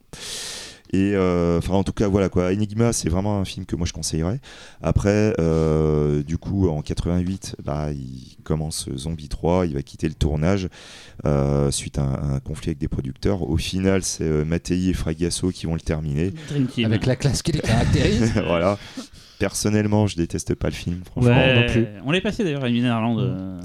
Et 0.93 1.13
euh, 1.15 1.57
enfin, 1.59 1.73
en 1.75 1.83
tout 1.83 1.93
cas, 1.93 2.07
voilà 2.09 2.27
quoi. 2.27 2.47
Enigma, 2.51 2.91
c'est 2.91 3.07
vraiment 3.07 3.39
un 3.39 3.45
film 3.45 3.65
que 3.65 3.75
moi 3.77 3.85
je 3.87 3.93
conseillerais. 3.93 4.41
Après, 4.81 5.33
euh, 5.39 6.21
du 6.23 6.37
coup, 6.37 6.67
en 6.67 6.81
88, 6.81 7.55
bah, 7.63 7.91
il 7.91 8.35
commence 8.43 8.89
Zombie 8.97 9.29
3, 9.29 9.67
il 9.67 9.75
va 9.75 9.81
quitter 9.83 10.07
le 10.09 10.13
tournage 10.15 10.67
euh, 11.25 11.71
suite 11.71 11.97
à 11.97 12.01
un, 12.03 12.33
un 12.35 12.39
conflit 12.41 12.69
avec 12.71 12.77
des 12.79 12.89
producteurs. 12.89 13.43
Au 13.49 13.55
final, 13.57 14.03
c'est 14.03 14.25
euh, 14.25 14.43
Mattei 14.43 14.89
et 14.89 14.93
Fragasso 14.93 15.51
qui 15.51 15.65
vont 15.65 15.75
le 15.75 15.79
terminer. 15.79 16.33
Avec 16.83 17.05
la 17.05 17.15
classe 17.15 17.41
qui 17.41 17.53
les 17.53 17.59
caractérise. 17.59 18.33
voilà. 18.45 18.77
Personnellement, 19.39 20.05
je 20.07 20.17
déteste 20.17 20.53
pas 20.55 20.67
le 20.67 20.73
film, 20.75 21.01
franchement. 21.03 21.31
Ouais, 21.31 21.55
non 21.61 21.67
plus. 21.71 21.85
On 22.05 22.11
l'est 22.11 22.21
passé 22.21 22.43
d'ailleurs 22.43 22.63
à 22.63 22.69
Minerland. 22.69 23.59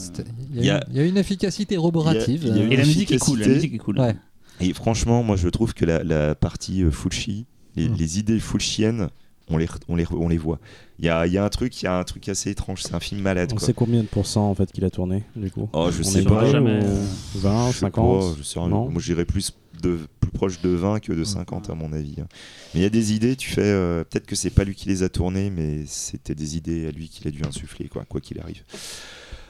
Il 0.54 0.62
y 0.62 0.66
y, 0.66 0.70
a- 0.70 1.04
une 1.04 1.18
efficacité 1.18 1.76
roborative. 1.76 2.44
il 2.44 2.48
y 2.48 2.50
a- 2.52 2.54
il 2.54 2.58
y 2.58 2.62
a 2.62 2.64
une 2.66 2.72
Et 2.72 2.76
la 2.76 2.84
musique 2.84 3.12
est 3.12 3.18
cool. 3.18 3.40
La 3.40 3.48
musique 3.48 3.74
est 3.74 3.78
cool. 3.78 3.98
Ouais. 3.98 4.16
Et 4.60 4.72
franchement, 4.72 5.22
moi 5.22 5.36
je 5.36 5.48
trouve 5.48 5.74
que 5.74 5.84
la, 5.84 6.02
la 6.02 6.34
partie 6.34 6.82
euh, 6.82 6.90
Fulci, 6.90 7.46
les, 7.76 7.88
Mm. 7.88 7.94
les 7.94 8.18
idées 8.18 8.40
fulciennes, 8.40 9.08
on 9.48 9.58
les, 9.58 9.68
on 9.88 9.94
les, 9.96 10.06
on 10.12 10.28
les 10.28 10.38
voit. 10.38 10.58
Il 10.98 11.04
y 11.04 11.08
a, 11.08 11.26
il 11.26 11.32
y 11.32 11.38
a 11.38 11.44
un 11.44 11.48
truc, 11.50 11.80
il 11.82 11.84
y 11.84 11.88
a 11.88 11.96
un 11.98 12.02
truc 12.04 12.28
assez 12.28 12.50
étrange. 12.50 12.82
C'est 12.82 12.94
un 12.94 13.00
film 13.00 13.20
malade. 13.20 13.50
On 13.52 13.56
quoi. 13.56 13.66
sait 13.66 13.74
combien 13.74 14.00
de 14.02 14.08
pourcents 14.08 14.48
en 14.50 14.54
fait 14.54 14.72
qu'il 14.72 14.84
a 14.84 14.90
tourné 14.90 15.24
du 15.36 15.50
coup 15.50 15.68
Oh, 15.74 15.90
je 15.92 16.00
On 16.00 16.02
sais 16.04 16.22
pas. 16.24 16.50
Jamais. 16.50 16.80
ou 16.84 17.38
20, 17.38 17.66
Je 17.68 17.72
sais 17.74 17.78
50 17.80 18.20
pas, 18.20 18.34
je 18.38 18.42
sais 18.42 18.58
rien. 18.58 18.68
Moi 18.68 18.90
j'irais 18.98 19.26
plus, 19.26 19.52
de, 19.82 19.98
plus 20.20 20.30
proche 20.30 20.60
de 20.62 20.70
20 20.70 21.00
que 21.00 21.12
de 21.12 21.22
50 21.22 21.68
à 21.70 21.74
mon 21.74 21.92
avis. 21.92 22.14
hein. 22.20 22.26
Mais 22.74 22.80
il 22.80 22.82
y 22.82 22.86
a 22.86 22.90
des 22.90 23.12
idées, 23.12 23.36
tu 23.36 23.50
fais. 23.50 23.60
euh, 23.62 24.04
Peut-être 24.04 24.26
que 24.26 24.34
c'est 24.36 24.50
pas 24.50 24.64
lui 24.64 24.74
qui 24.74 24.88
les 24.88 25.02
a 25.02 25.08
tournées, 25.10 25.50
mais 25.50 25.84
c'était 25.86 26.34
des 26.34 26.56
idées 26.56 26.88
à 26.88 26.90
lui 26.90 27.08
qu'il 27.08 27.28
a 27.28 27.30
dû 27.30 27.42
insuffler, 27.46 27.88
quoi 27.88 28.04
quoi 28.08 28.20
qu'il 28.22 28.40
arrive. 28.40 28.64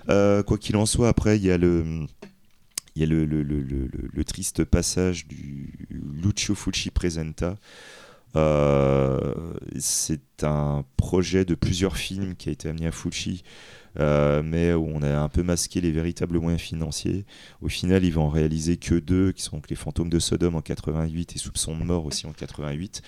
Euh, 0.09 0.43
quoi 0.43 0.59
qu'il 0.59 0.77
en 0.77 0.85
soit, 0.87 1.09
après, 1.09 1.37
il 1.39 1.45
y 1.45 1.51
a 1.51 1.57
le. 1.59 2.07
Il 2.97 3.01
y 3.01 3.05
a 3.05 3.07
le, 3.07 4.25
triste 4.25 4.65
passage 4.65 5.29
du 5.29 5.87
Lucio 5.91 6.55
Fulci 6.55 6.91
Presenta. 6.91 7.57
Euh, 8.37 9.35
c'est 9.79 10.43
un 10.43 10.83
projet 10.97 11.45
de 11.45 11.55
plusieurs 11.55 11.99
films 11.99 12.35
qui 12.37 12.49
a 12.49 12.53
été 12.53 12.71
amené 12.71 12.87
à 12.87 12.93
Fulci, 12.93 13.45
euh, 13.99 14.43
mais 14.43 14.73
où 14.73 14.89
on 14.95 15.03
a 15.03 15.19
un 15.19 15.29
peu 15.29 15.43
masqué 15.43 15.83
les 15.83 15.93
véritables 15.93 16.39
moyens 16.39 16.63
financiers. 16.63 17.27
Au 17.61 17.69
final, 17.69 18.03
il 18.03 18.13
va 18.13 18.23
en 18.23 18.31
réaliser 18.31 18.79
que 18.79 18.95
deux, 18.95 19.33
qui 19.33 19.43
sont 19.43 19.61
Les 19.69 19.77
Fantômes 19.77 20.11
de 20.11 20.19
Sodome 20.19 20.57
en 20.57 20.63
88 20.63 21.37
et 21.37 21.39
Soupçon 21.39 21.77
de 21.77 21.85
mort 21.85 22.07
aussi 22.07 22.27
en 22.27 22.33
88. 22.33 23.03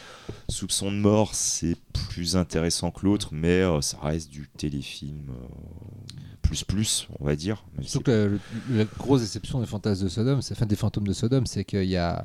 Soupçon 0.51 0.93
de 0.93 0.97
mort, 0.97 1.35
c'est 1.35 1.77
plus 1.93 2.37
intéressant 2.37 2.91
que 2.91 3.07
l'autre, 3.07 3.31
mais 3.33 3.63
euh, 3.63 3.81
ça 3.81 3.99
reste 4.03 4.31
du 4.31 4.49
téléfilm 4.49 5.31
euh, 5.31 6.28
plus 6.49 6.65
plus, 6.65 7.07
on 7.21 7.25
va 7.25 7.37
dire. 7.37 7.65
Surtout 7.83 8.05
que 8.07 8.39
la, 8.71 8.85
grosse 8.99 9.21
déception 9.21 9.61
des 9.61 9.67
fantasmes 9.67 10.05
de 10.05 10.09
Sodome, 10.09 10.41
c'est 10.43 10.55
enfin 10.55 10.67
des 10.67 10.77
fantômes 10.77 11.07
de 11.07 11.13
Sodome, 11.13 11.47
c'est 11.47 11.65
qu'il 11.65 11.85
y 11.85 11.97
a 11.97 12.25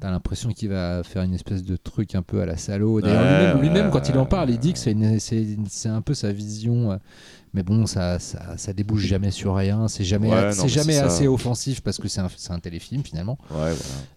T'as 0.00 0.10
l'impression 0.10 0.48
qu'il 0.50 0.70
va 0.70 1.02
faire 1.02 1.22
une 1.24 1.34
espèce 1.34 1.62
de 1.62 1.76
truc 1.76 2.14
un 2.14 2.22
peu 2.22 2.40
à 2.40 2.46
la 2.46 2.56
salaud. 2.56 3.02
D'ailleurs, 3.02 3.56
Ouais, 3.56 3.60
lui-même, 3.60 3.90
quand 3.90 4.08
il 4.08 4.16
en 4.16 4.24
parle, 4.24 4.48
il 4.48 4.58
dit 4.58 4.72
que 4.72 4.78
c'est, 4.78 4.92
une- 4.92 5.20
c'est, 5.20 5.46
c'est 5.68 5.90
un 5.90 6.00
peu 6.00 6.14
sa 6.14 6.32
vision. 6.32 6.92
euh, 6.92 6.96
Mais 7.52 7.62
bon, 7.62 7.84
ça, 7.84 8.18
ça, 8.18 8.56
ça 8.56 8.72
débouche 8.72 9.02
jamais 9.04 9.30
sur 9.30 9.54
rien. 9.54 9.88
C'est 9.88 10.04
jamais, 10.04 10.30
Ouais, 10.30 10.54
non, 10.56 10.68
jamais 10.68 10.94
ça. 10.94 11.04
assez 11.04 11.26
offensif 11.28 11.82
parce 11.82 11.98
que 11.98 12.08
c'est 12.08 12.22
un, 12.22 12.28
c'est 12.34 12.52
un 12.52 12.60
téléfilm 12.60 13.02
finalement. 13.04 13.36
Ouais, 13.50 13.74
voilà. 13.74 13.74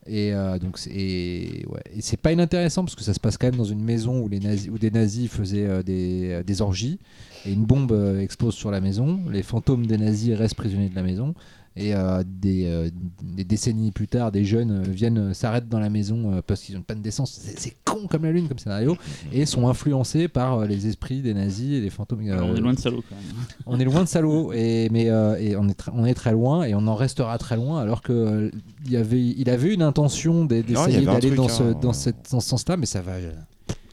Et 0.08 0.34
euh, 0.34 0.58
donc 0.58 0.78
c'est 0.78 0.92
et, 0.92 1.66
ouais. 1.68 1.82
Et 1.94 2.02
c'est 2.02 2.16
pas 2.16 2.32
inintéressant 2.32 2.86
parce 2.86 2.96
que 2.96 3.04
ça 3.04 3.14
se 3.14 3.20
passe 3.20 3.38
quand 3.38 3.48
même 3.48 3.58
dans 3.58 3.64
une 3.66 3.84
maison 3.84 4.22
où 4.22 4.30
les 4.30 4.40
nazis 4.40 4.70
où 4.72 4.78
des 4.78 4.92
nazis 4.92 5.30
faisaient 5.30 5.68
euh, 5.68 5.84
des, 5.84 6.44
des 6.46 6.62
orgies 6.62 6.98
et 7.46 7.54
une 7.54 7.66
bombe 7.66 7.92
euh, 7.92 8.20
explose 8.22 8.54
sur 8.56 8.72
la 8.72 8.82
maison. 8.82 9.20
Les 9.30 9.44
fantômes 9.44 9.86
des 9.86 9.98
nazis 9.98 10.34
restent 10.36 10.56
prisonniers 10.56 10.90
de 10.90 10.96
la 10.96 11.04
maison 11.04 11.34
Et 11.76 11.96
euh, 11.96 12.24
des, 12.26 12.66
euh, 12.68 12.90
des 13.24 13.44
décennies 13.44 13.92
plus 13.92 14.08
tard, 14.08 14.32
des 14.32 14.46
jeunes 14.46 14.72
euh, 14.72 14.84
viennent 14.84 15.18
euh, 15.18 15.34
s'arrêtent 15.34 15.68
dans 15.68 15.80
la 15.80 15.90
maison 15.90 16.32
euh, 16.34 16.42
parce 16.46 16.62
qu'ils 16.62 16.76
ont 16.76 16.80
une 16.80 16.84
panne 16.86 17.02
d'essence. 17.02 17.32
C'est 17.42 17.60
c'est 17.60 17.76
con 17.84 18.08
comme 18.08 18.24
la 18.24 18.32
lune 18.32 18.48
comme 18.48 18.60
scénario 18.60 18.96
et 19.34 19.46
sont 19.48 19.68
influencés 19.68 20.28
par 20.28 20.60
euh, 20.60 20.68
les 20.68 20.86
esprits 20.88 21.22
des 21.24 21.34
nazis 21.34 21.74
et 21.74 21.82
des 21.82 21.90
fantômes. 21.90 22.22
euh, 22.28 22.34
Alors, 22.34 22.50
on 22.50 22.56
est 22.56 22.62
loin 22.62 22.74
de 22.74 22.80
salaud 22.80 23.04
quand 23.10 23.16
même. 23.16 23.46
on 23.66 23.80
est 23.80 23.86
loin 23.86 24.04
de 24.04 24.08
salaud, 24.08 24.54
et, 24.54 24.88
mais 24.92 25.10
euh, 25.10 25.36
et 25.40 25.56
on, 25.56 25.68
est 25.68 25.80
tr- 25.80 25.92
on 25.94 26.06
est 26.06 26.14
très 26.14 26.32
loin 26.32 26.64
et 26.64 26.76
on 26.76 26.86
en 26.88 26.96
restera 26.96 27.38
très 27.40 27.56
loin 27.56 27.82
alors 27.82 28.02
que 28.04 28.14
euh, 28.14 28.52
il, 28.86 28.92
y 28.92 28.98
avait, 28.98 29.22
il 29.22 29.50
avait 29.50 29.74
une 29.74 29.82
intention 29.82 30.46
d'essayer 30.46 31.06
d'aller 31.06 31.20
truc, 31.30 31.36
dans, 31.36 31.50
ce, 31.50 31.64
hein. 31.64 31.80
dans, 31.82 31.94
cette, 31.94 32.32
dans 32.32 32.40
ce 32.40 32.50
sens-là, 32.50 32.78
mais 32.78 32.86
ça 32.86 33.02
va. 33.02 33.14
euh, 33.14 33.34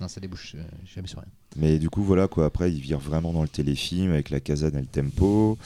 non, 0.02 0.08
ça 0.08 0.20
débouche 0.20 0.54
euh, 0.58 0.62
jamais 0.94 1.08
sur 1.08 1.18
rien. 1.20 1.28
Mais 1.56 1.78
du 1.78 1.90
coup, 1.90 2.02
voilà 2.02 2.28
quoi. 2.28 2.44
Après, 2.44 2.70
il 2.72 2.80
vire 2.80 2.98
vraiment 3.00 3.32
dans 3.32 3.42
le 3.42 3.48
téléfilm 3.48 4.12
avec 4.12 4.30
la 4.30 4.40
Casa 4.40 4.70
del 4.70 4.86
Tempo. 4.86 5.58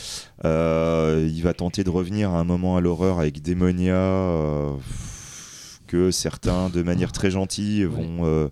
Euh, 0.45 1.29
il 1.31 1.43
va 1.43 1.53
tenter 1.53 1.85
de 1.85 1.91
revenir 1.91 2.31
à 2.31 2.41
un 2.41 2.45
moment 2.45 2.77
à 2.77 2.81
l'horreur 2.81 3.19
avec 3.21 3.43
Démonia, 3.43 3.95
euh, 3.95 4.73
que 5.87 6.11
certains, 6.11 6.71
de 6.71 6.83
manière 6.83 7.13
très 7.13 7.31
gentille, 7.31 7.85
vont 7.85 8.25
euh, 8.25 8.49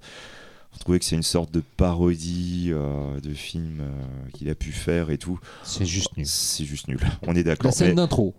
trouver 0.78 0.98
que 0.98 1.04
c'est 1.04 1.16
une 1.16 1.22
sorte 1.22 1.52
de 1.52 1.62
parodie 1.76 2.68
euh, 2.70 3.18
de 3.20 3.32
film 3.32 3.78
euh, 3.80 3.90
qu'il 4.34 4.50
a 4.50 4.54
pu 4.54 4.72
faire 4.72 5.10
et 5.10 5.16
tout. 5.18 5.40
C'est 5.62 5.86
juste 5.86 6.16
nul. 6.16 6.26
C'est 6.26 6.64
juste 6.64 6.88
nul. 6.88 7.00
On 7.26 7.34
est 7.34 7.44
d'accord. 7.44 7.66
La 7.70 7.72
scène 7.72 7.88
mais- 7.88 7.94
d'intro, 7.94 8.34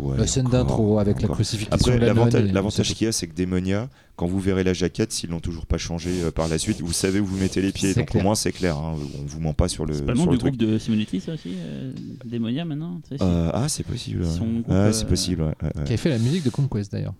Ouais, 0.00 0.18
la 0.18 0.26
scène 0.26 0.46
d'intro 0.48 0.98
avec 0.98 1.22
la 1.22 1.28
crucifixion. 1.28 1.72
Après, 1.74 1.94
de 1.98 2.04
la 2.04 2.52
l'avantage 2.52 2.94
qu'il 2.94 3.06
y 3.06 3.08
a, 3.08 3.12
c'est 3.12 3.26
que 3.26 3.34
Démonia, 3.34 3.88
quand 4.16 4.26
vous 4.26 4.38
verrez 4.38 4.64
la 4.64 4.74
jaquette, 4.74 5.12
s'ils 5.12 5.30
l'ont 5.30 5.40
toujours 5.40 5.64
pas 5.66 5.78
changé 5.78 6.10
euh, 6.22 6.30
par 6.30 6.46
la 6.48 6.58
suite, 6.58 6.80
vous 6.82 6.92
savez 6.92 7.20
où 7.20 7.24
vous 7.26 7.38
mettez 7.38 7.62
les 7.62 7.72
pieds. 7.72 7.94
Donc 7.94 8.08
clair. 8.10 8.22
au 8.22 8.24
moins, 8.24 8.34
c'est 8.34 8.52
clair. 8.52 8.76
hein. 8.76 8.94
On 9.18 9.24
vous 9.26 9.40
ment 9.40 9.54
pas 9.54 9.68
sur 9.68 9.86
le, 9.86 9.94
C'est 9.94 10.02
pas 10.04 10.12
le 10.12 10.18
nom 10.18 10.26
du 10.26 10.36
truc. 10.38 10.56
groupe 10.56 10.70
de 10.70 10.78
Simonetti, 10.78 11.20
ça 11.20 11.32
aussi 11.32 11.54
euh, 11.56 11.92
Démonia 12.24 12.64
maintenant 12.66 13.00
tu 13.08 13.16
sais, 13.16 13.24
Euh, 13.24 13.50
ah, 13.54 13.68
c'est 13.68 13.84
possible. 13.84 14.24
Groupe, 14.24 14.66
euh, 14.68 14.92
c'est 14.92 15.06
possible. 15.08 15.42
ouais, 15.42 15.54
ouais, 15.62 15.72
ouais. 15.76 15.84
Qui 15.84 15.94
a 15.94 15.96
fait 15.96 16.10
la 16.10 16.18
musique 16.18 16.44
de 16.44 16.50
Conquest 16.50 16.92
d'ailleurs. 16.92 17.14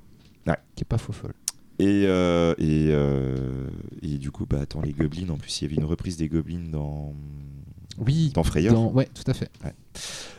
Ouais. 0.47 0.57
Qui 0.77 0.83
est 0.83 0.85
pas 0.89 0.99
faux 0.99 1.13
folle. 1.13 1.33
Et, 1.79 2.05
euh, 2.07 2.53
et, 2.59 2.89
euh, 2.91 3.67
et 4.03 4.19
du 4.19 4.31
coup, 4.31 4.45
bah 4.49 4.59
attends, 4.61 4.83
les 4.83 4.93
Goblins, 4.93 5.31
en 5.31 5.37
plus, 5.37 5.61
il 5.61 5.65
y 5.65 5.67
avait 5.69 5.77
une 5.77 5.87
reprise 5.87 6.17
des 6.19 6.29
Goblins 6.29 6.69
dans, 6.71 7.15
Oui. 8.05 8.31
dans 8.35 8.43
Frayeur. 8.43 8.75
dans- 8.75 8.91
Ouais, 8.93 9.09
tout 9.15 9.29
à 9.31 9.35
fait. 9.35 9.51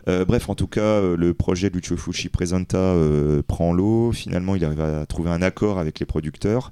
Euh, 0.09 0.25
bref, 0.25 0.49
en 0.49 0.55
tout 0.55 0.67
cas, 0.67 0.81
euh, 0.81 1.15
le 1.15 1.33
projet 1.33 1.69
Lucio 1.69 1.95
Fucci 1.95 2.27
Presenta 2.29 2.77
euh, 2.77 3.41
prend 3.47 3.71
l'eau. 3.73 4.11
Finalement, 4.11 4.55
il 4.55 4.65
arrive 4.65 4.81
à 4.81 5.05
trouver 5.05 5.29
un 5.29 5.41
accord 5.41 5.79
avec 5.79 5.99
les 5.99 6.05
producteurs. 6.05 6.71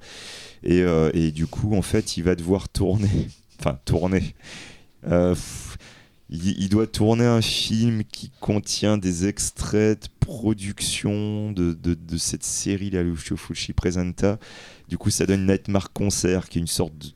Et, 0.64 0.82
euh, 0.82 1.10
et 1.14 1.32
du 1.32 1.48
coup, 1.48 1.76
en 1.76 1.82
fait, 1.82 2.18
il 2.18 2.24
va 2.24 2.36
devoir 2.36 2.70
tourner. 2.70 3.08
Enfin, 3.60 3.78
tourner. 3.86 4.34
Pff, 5.08 5.78
il, 6.32 6.60
il 6.60 6.70
doit 6.70 6.88
tourner 6.88 7.26
un 7.26 7.42
film 7.44 8.04
qui 8.04 8.32
contient 8.40 8.98
des 8.98 9.28
extraits 9.28 10.02
de 10.04 10.08
production 10.20 11.52
de, 11.52 11.74
de, 11.74 11.94
de 11.94 12.18
cette 12.18 12.44
série, 12.44 12.90
la 12.90 13.04
Lucio 13.04 13.38
Fucci 13.38 13.74
Presenta. 13.74 14.40
Du 14.90 14.98
coup, 14.98 15.12
ça 15.12 15.28
donne 15.28 15.46
Nightmare 15.46 15.94
Concert, 15.94 16.50
qui 16.50 16.58
est 16.58 16.62
une 16.62 16.68
sorte 16.68 16.98
de 16.98 17.08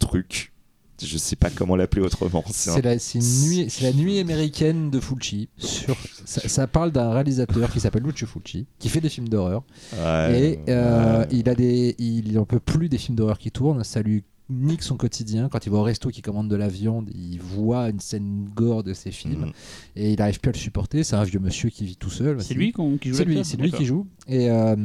truc. 0.00 0.52
Je 1.02 1.18
sais 1.18 1.36
pas 1.36 1.50
comment 1.50 1.76
l'appeler 1.76 2.02
autrement. 2.02 2.42
C'est 2.50 2.70
un- 2.70 2.74
C'est 2.76 2.82
la, 2.82 2.98
c'est 2.98 3.18
une 3.18 3.48
nuit, 3.48 3.66
c'est 3.68 3.82
la 3.84 3.92
nuit 3.92 4.18
américaine 4.18 4.90
de 4.90 4.98
Fulci. 5.00 5.48
Sur, 5.58 5.96
ça, 6.24 6.48
ça 6.48 6.66
parle 6.66 6.90
d'un 6.92 7.12
réalisateur 7.12 7.70
qui 7.72 7.80
s'appelle 7.80 8.02
Lucio 8.02 8.26
Fulci, 8.26 8.66
qui 8.78 8.88
fait 8.88 9.00
des 9.00 9.08
films 9.10 9.28
d'horreur. 9.28 9.64
Ouais, 9.94 10.60
et 10.66 10.70
euh, 10.70 11.20
ouais. 11.20 11.28
il 11.32 11.48
a 11.48 11.54
des, 11.54 11.94
il 11.98 12.38
en 12.38 12.44
peut 12.44 12.60
plus 12.60 12.88
des 12.88 12.98
films 12.98 13.16
d'horreur 13.16 13.38
qui 13.38 13.50
tournent. 13.50 13.84
Ça 13.84 14.00
lui 14.02 14.24
nique 14.48 14.82
son 14.84 14.96
quotidien. 14.96 15.48
Quand 15.50 15.66
il 15.66 15.70
va 15.72 15.78
au 15.78 15.82
resto, 15.82 16.08
qui 16.10 16.22
commande 16.22 16.48
de 16.48 16.54
la 16.56 16.68
viande, 16.68 17.10
il 17.12 17.40
voit 17.40 17.88
une 17.90 17.98
scène 17.98 18.48
gore 18.54 18.84
de 18.84 18.94
ses 18.94 19.10
films 19.10 19.46
Mhm. 19.46 19.52
et 19.96 20.12
il 20.12 20.22
arrive 20.22 20.38
plus 20.40 20.50
à 20.50 20.52
le 20.52 20.58
supporter. 20.58 21.02
C'est 21.02 21.16
un 21.16 21.24
vieux 21.24 21.40
monsieur 21.40 21.68
qui 21.68 21.84
vit 21.84 21.96
tout 21.96 22.10
seul. 22.10 22.40
C'est 22.42 22.54
lui 22.54 22.72
qui 22.72 23.08
joue 23.10 23.16
C'est 23.16 23.24
lui, 23.24 23.44
c'est 23.44 23.56
lui 23.56 23.64
D'accord. 23.70 23.80
qui 23.80 23.86
joue. 23.86 24.06
Et, 24.28 24.48
euh, 24.50 24.76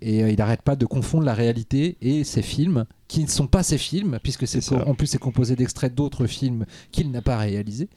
et 0.00 0.22
euh, 0.22 0.30
il 0.30 0.38
n'arrête 0.38 0.62
pas 0.62 0.76
de 0.76 0.86
confondre 0.86 1.24
la 1.24 1.34
réalité 1.34 1.96
et 2.00 2.22
ses 2.22 2.42
films, 2.42 2.84
qui 3.12 3.22
ne 3.22 3.28
sont 3.28 3.46
pas 3.46 3.62
ses 3.62 3.76
films, 3.76 4.18
puisque 4.22 4.46
c'est 4.48 4.72
en 4.72 4.94
plus 4.94 5.06
c'est 5.06 5.18
composé 5.18 5.54
d'extraits 5.54 5.94
d'autres 5.94 6.26
films 6.26 6.64
qu'il 6.92 7.10
n'a 7.10 7.20
pas 7.20 7.36
réalisés. 7.36 7.90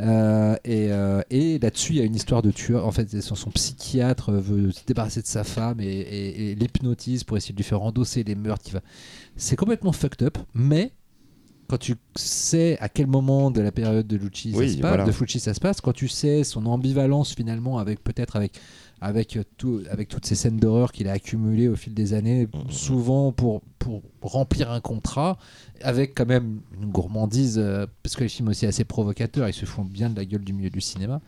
Euh, 0.00 0.56
et 0.64 0.90
euh, 0.90 1.22
et 1.30 1.58
là-dessus, 1.60 1.92
il 1.92 1.98
y 1.98 2.00
a 2.00 2.04
une 2.04 2.16
histoire 2.16 2.42
de 2.42 2.50
tueur. 2.50 2.84
En 2.84 2.90
fait, 2.90 3.20
son, 3.20 3.36
son 3.36 3.50
psychiatre 3.50 4.32
veut 4.32 4.72
se 4.72 4.80
débarrasser 4.84 5.22
de 5.22 5.26
sa 5.28 5.44
femme 5.44 5.78
et, 5.80 5.84
et- 5.86 6.50
et 6.50 6.54
l'hypnotise 6.56 7.22
pour 7.22 7.36
essayer 7.36 7.52
de 7.52 7.58
lui 7.58 7.64
faire 7.64 7.80
endosser 7.82 8.24
les 8.24 8.34
meurtres. 8.34 8.68
va- 8.72 8.82
C'est 9.36 9.54
complètement 9.56 9.92
fucked 9.92 10.26
up, 10.26 10.36
mais 10.52 10.90
quand 11.68 11.78
tu 11.78 11.94
sais 12.16 12.76
à 12.80 12.88
quel 12.88 13.06
moment 13.06 13.50
de 13.52 13.60
la 13.60 13.70
période 13.72 14.06
de 14.06 14.16
Lucci 14.16 14.52
Oui, 14.54 14.68
ça 14.70 14.76
se 14.76 14.80
passe, 14.80 14.88
voilà. 14.90 15.04
de 15.04 15.12
Fulci 15.12 15.38
ça 15.40 15.54
se 15.54 15.60
passe, 15.60 15.80
quand 15.80 15.92
tu 15.92 16.08
sais 16.08 16.42
son 16.44 16.66
ambivalence 16.66 17.34
finalement 17.34 17.78
avec 17.78 18.02
peut-être 18.02 18.36
avec 18.36 18.52
avec 19.00 19.38
tout, 19.58 19.82
avec 19.90 20.08
toutes 20.08 20.24
ces 20.26 20.34
scènes 20.34 20.56
d'horreur 20.58 20.90
qu'il 20.92 21.08
a 21.08 21.12
accumulées 21.12 21.68
au 21.68 21.76
fil 21.76 21.92
des 21.94 22.14
années, 22.14 22.48
Mhm. 22.52 22.70
souvent 22.70 23.32
pour 23.32 23.62
pour 23.78 24.02
remplir 24.22 24.72
un 24.72 24.80
contrat, 24.80 25.38
avec 25.80 26.14
quand 26.16 26.26
même 26.26 26.60
une 26.80 26.86
gourmandise 26.90 27.56
euh, 27.58 27.86
parce 28.02 28.16
que 28.16 28.24
les 28.24 28.28
films 28.28 28.48
aussi 28.48 28.66
assez 28.66 28.84
provocateurs, 28.84 29.48
ils 29.48 29.52
se 29.54 29.64
font 29.64 29.84
bien 29.84 30.10
de 30.10 30.16
la 30.16 30.24
gueule 30.24 30.42
du 30.42 30.52
milieu 30.52 30.70
du 30.70 30.80
cinéma 30.80 31.20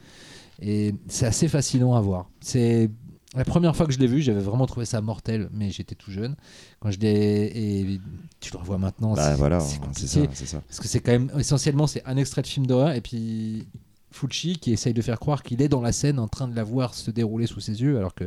et 0.60 0.92
c'est 1.06 1.26
assez 1.26 1.46
fascinant 1.46 1.94
à 1.94 2.00
voir. 2.00 2.28
C'est 2.40 2.90
la 3.36 3.44
première 3.44 3.76
fois 3.76 3.86
que 3.86 3.92
je 3.92 3.98
l'ai 4.00 4.08
vu, 4.08 4.22
j'avais 4.22 4.40
vraiment 4.40 4.66
trouvé 4.66 4.86
ça 4.86 5.00
mortel, 5.00 5.48
mais 5.52 5.70
j'étais 5.70 5.94
tout 5.94 6.10
jeune. 6.10 6.34
Quand 6.80 6.90
je 6.90 6.98
l'ai 6.98 7.52
et 7.54 8.00
tu 8.40 8.52
le 8.52 8.58
revois 8.58 8.78
maintenant, 8.78 9.14
Bah 9.14 9.30
c'est- 9.30 9.36
voilà, 9.36 9.58
compliqué. 9.80 10.28
ça. 10.46 10.60
Parce 10.66 10.80
que 10.80 10.88
c'est 10.88 10.98
quand 11.00 11.12
même 11.12 11.30
essentiellement 11.38 11.86
c'est 11.86 12.02
un 12.06 12.16
extrait 12.16 12.42
de 12.42 12.46
film 12.48 12.66
d'horreur 12.66 12.90
et 12.92 13.00
puis 13.02 13.68
Fulci 14.10 14.56
qui 14.58 14.72
essaye 14.72 14.94
de 14.94 15.02
faire 15.02 15.18
croire 15.20 15.42
qu'il 15.42 15.60
est 15.62 15.68
dans 15.68 15.82
la 15.82 15.92
scène 15.92 16.18
en 16.18 16.28
train 16.28 16.48
de 16.48 16.56
la 16.56 16.64
voir 16.64 16.94
se 16.94 17.10
dérouler 17.10 17.46
sous 17.46 17.60
ses 17.60 17.80
yeux 17.82 17.98
alors 17.98 18.14
que 18.14 18.24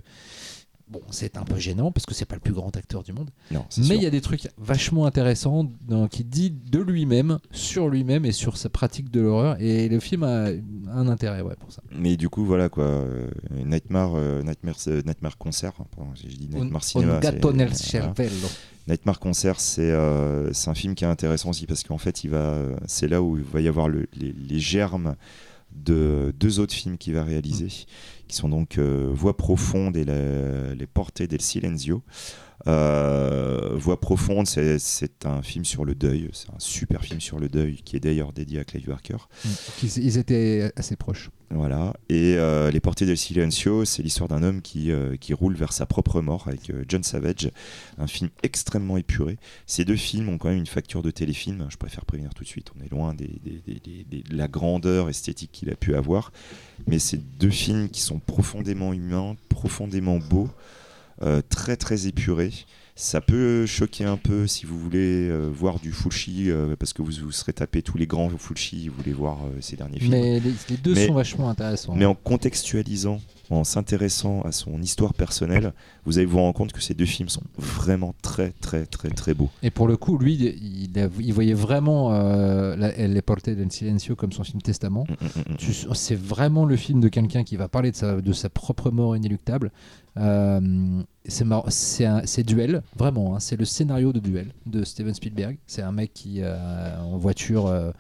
bon 0.87 1.01
c'est 1.09 1.37
un 1.37 1.43
peu 1.43 1.57
gênant 1.57 1.89
parce 1.91 2.05
que 2.05 2.13
c'est 2.13 2.25
pas 2.25 2.35
le 2.35 2.41
plus 2.41 2.53
grand 2.53 2.75
acteur 2.75 3.01
du 3.01 3.13
monde 3.13 3.29
Non, 3.49 3.65
mais 3.87 3.95
il 3.95 4.03
y 4.03 4.05
a 4.05 4.09
des 4.09 4.19
trucs 4.19 4.49
vachement 4.57 5.05
intéressants 5.05 5.69
qui 6.11 6.23
dit 6.25 6.51
de 6.51 6.79
lui-même 6.79 7.39
sur 7.51 7.87
lui-même 7.87 8.25
et 8.25 8.33
sur 8.33 8.57
sa 8.57 8.67
pratique 8.69 9.09
de 9.09 9.21
l'horreur 9.21 9.55
et 9.61 9.87
le 9.87 9.99
film 10.01 10.23
a 10.23 10.49
un 10.93 11.07
intérêt 11.07 11.41
ouais 11.41 11.55
pour 11.59 11.71
ça 11.71 11.81
Mais 11.97 12.17
du 12.17 12.27
coup, 12.27 12.43
voilà 12.45 12.67
quoi. 12.67 12.83
euh, 12.83 13.29
Nightmare, 13.51 14.11
euh, 14.15 14.43
Nightmare, 14.43 14.75
euh, 14.87 15.01
Nightmare 15.05 15.37
Concert. 15.37 15.71
hein, 15.79 15.85
pardon, 15.95 16.11
j'ai 16.13 16.27
dit 16.27 16.49
Nightmare 16.51 16.83
nel 17.53 17.73
cervello. 17.73 18.47
Nightmare 18.87 19.19
Concert, 19.19 19.59
c'est 19.61 19.93
c'est 20.51 20.69
un 20.69 20.73
film 20.75 20.95
qui 20.95 21.05
est 21.05 21.07
intéressant 21.07 21.51
aussi 21.51 21.67
parce 21.67 21.83
qu'en 21.83 21.99
fait, 21.99 22.25
il 22.25 22.31
va, 22.31 22.57
c'est 22.87 23.07
là 23.07 23.21
où 23.21 23.37
il 23.37 23.43
va 23.43 23.61
y 23.61 23.67
avoir 23.69 23.87
le- 23.87 24.07
les, 24.13 24.33
les 24.33 24.59
germes 24.59 25.15
de 25.75 26.33
deux 26.39 26.59
autres 26.59 26.73
films 26.73 26.97
qu'il 26.97 27.13
va 27.13 27.23
réaliser, 27.23 27.67
qui 28.27 28.35
sont 28.35 28.49
donc 28.49 28.77
euh, 28.77 29.09
Voix 29.13 29.35
profonde 29.37 29.97
et 29.97 30.05
la- 30.05 30.75
Les 30.75 30.87
Portées 30.87 31.27
del 31.27 31.41
Silenzio. 31.41 32.01
Euh, 32.67 33.75
Voix 33.75 33.99
profonde, 33.99 34.47
c'est- 34.47 35.25
un 35.25 35.41
film 35.41 35.65
sur 35.65 35.85
le 35.85 35.95
deuil, 35.95 36.29
c'est 36.33 36.49
un 36.49 36.59
super 36.59 37.03
film 37.03 37.19
sur 37.21 37.39
le 37.39 37.49
deuil 37.49 37.77
qui 37.83 37.95
est 37.95 37.99
d'ailleurs 37.99 38.31
dédié 38.33 38.59
à 38.59 38.63
Clive 38.63 38.87
Barker. 38.87 39.17
Ils, 39.83 39.97
ils 39.97 40.17
étaient 40.17 40.71
assez 40.75 40.95
proches. 40.95 41.29
Voilà. 41.49 41.93
Et 42.09 42.35
euh, 42.37 42.71
Les 42.71 42.79
Portées 42.79 43.05
del 43.05 43.17
Silencio, 43.17 43.83
c'est 43.85 44.03
l'histoire 44.03 44.29
d'un 44.29 44.41
homme 44.43 44.61
qui, 44.61 44.91
euh, 44.91 45.15
qui 45.17 45.33
roule 45.33 45.55
vers 45.55 45.73
sa 45.73 45.85
propre 45.85 46.21
mort 46.21 46.47
avec 46.47 46.71
John 46.87 47.03
Savage, 47.03 47.49
un 47.97 48.07
film 48.07 48.29
extrêmement 48.43 48.97
épuré. 48.97 49.37
Ces 49.65 49.83
deux 49.83 49.95
films 49.95 50.29
ont 50.29 50.37
quand 50.37 50.49
même 50.49 50.57
une 50.59 50.65
facture 50.67 51.01
de 51.03 51.11
téléfilm, 51.11 51.65
je 51.69 51.77
préfère 51.77 52.05
prévenir 52.05 52.33
tout 52.33 52.43
de 52.43 52.49
suite, 52.49 52.71
on 52.79 52.83
est 52.83 52.89
loin 52.91 53.13
des, 53.13 53.27
des- 53.43 53.61
des- 53.65 53.79
des- 53.79 54.05
des- 54.09 54.23
de 54.23 54.35
la 54.37 54.47
grandeur 54.47 55.09
esthétique 55.09 55.51
qu'il 55.51 55.69
a 55.69 55.75
pu 55.75 55.95
avoir, 55.95 56.31
mais 56.87 56.99
c'est 56.99 57.19
deux 57.37 57.49
films 57.49 57.89
qui 57.89 58.01
sont 58.01 58.19
profondément 58.19 58.93
humains, 58.93 59.35
profondément 59.49 60.19
beaux, 60.19 60.49
euh, 61.21 61.41
très 61.47 61.75
très 61.77 62.07
épurés. 62.07 62.53
Ça 62.95 63.21
peut 63.21 63.65
choquer 63.65 64.03
un 64.03 64.17
peu 64.17 64.47
si 64.47 64.65
vous 64.65 64.77
voulez 64.77 65.27
euh, 65.29 65.49
voir 65.51 65.79
du 65.79 65.91
Fulci, 65.91 66.51
euh, 66.51 66.75
parce 66.77 66.93
que 66.93 67.01
vous 67.01 67.11
vous 67.23 67.31
serez 67.31 67.53
tapé 67.53 67.81
tous 67.81 67.97
les 67.97 68.05
grands 68.05 68.29
Fulci, 68.37 68.89
vous 68.89 68.95
voulez 68.97 69.13
voir 69.13 69.39
ces 69.59 69.75
derniers 69.77 69.99
films. 69.99 70.11
mais 70.11 70.39
les, 70.39 70.53
les 70.69 70.77
deux 70.77 70.93
Mais- 70.93 71.07
sont 71.07 71.13
vachement 71.13 71.49
intéressants 71.49 71.95
Mais 71.95 72.05
en 72.05 72.15
contextualisant, 72.15 73.19
en 73.51 73.63
s'intéressant 73.63 74.41
à 74.41 74.51
son 74.51 74.81
histoire 74.81 75.13
personnelle, 75.13 75.73
vous 76.05 76.17
allez 76.17 76.25
vous 76.25 76.37
rendre 76.39 76.53
compte 76.53 76.71
que 76.71 76.81
ces 76.81 76.93
deux 76.93 77.05
films 77.05 77.29
sont 77.29 77.43
vraiment 77.57 78.13
très 78.21 78.51
très 78.51 78.85
très 78.85 79.09
très 79.09 79.33
beaux. 79.33 79.49
Et 79.63 79.69
pour 79.71 79.87
le 79.87 79.97
coup, 79.97 80.17
lui, 80.17 80.33
il, 80.35 80.99
a- 80.99 81.09
il 81.19 81.33
voyait 81.33 81.53
vraiment 81.53 82.13
euh, 82.13 82.75
la- 82.75 83.07
Les 83.07 83.21
Portes 83.21 83.49
del 83.49 83.71
Silencio 83.71 84.15
comme 84.15 84.31
son 84.31 84.43
film 84.43 84.61
Testament. 84.61 85.05
Mm, 85.09 85.13
mm, 85.51 85.89
mm, 85.89 85.93
C'est 85.95 86.15
vraiment 86.19 86.65
le 86.65 86.75
film 86.75 86.99
de 87.01 87.07
quelqu'un 87.09 87.43
qui 87.43 87.55
va 87.57 87.67
parler 87.67 87.91
de 87.91 87.95
sa, 87.95 88.21
de 88.21 88.33
sa 88.33 88.49
propre 88.49 88.89
mort 88.91 89.15
inéluctable. 89.15 89.71
Euh, 90.17 91.01
c'est 91.25 92.43
Duel, 92.43 92.81
vraiment. 92.97 93.35
hein, 93.35 93.39
c'est 93.39 93.57
le 93.57 93.65
scénario 93.65 94.11
de 94.13 94.19
Duel 94.19 94.53
de 94.65 94.83
Steven 94.83 95.13
Spielberg. 95.13 95.57
C'est 95.67 95.81
un 95.81 95.91
mec 95.91 96.13
qui, 96.13 96.39
euh, 96.41 96.99
en 97.01 97.17
voiture, 97.17 97.67
euh, 97.67 97.91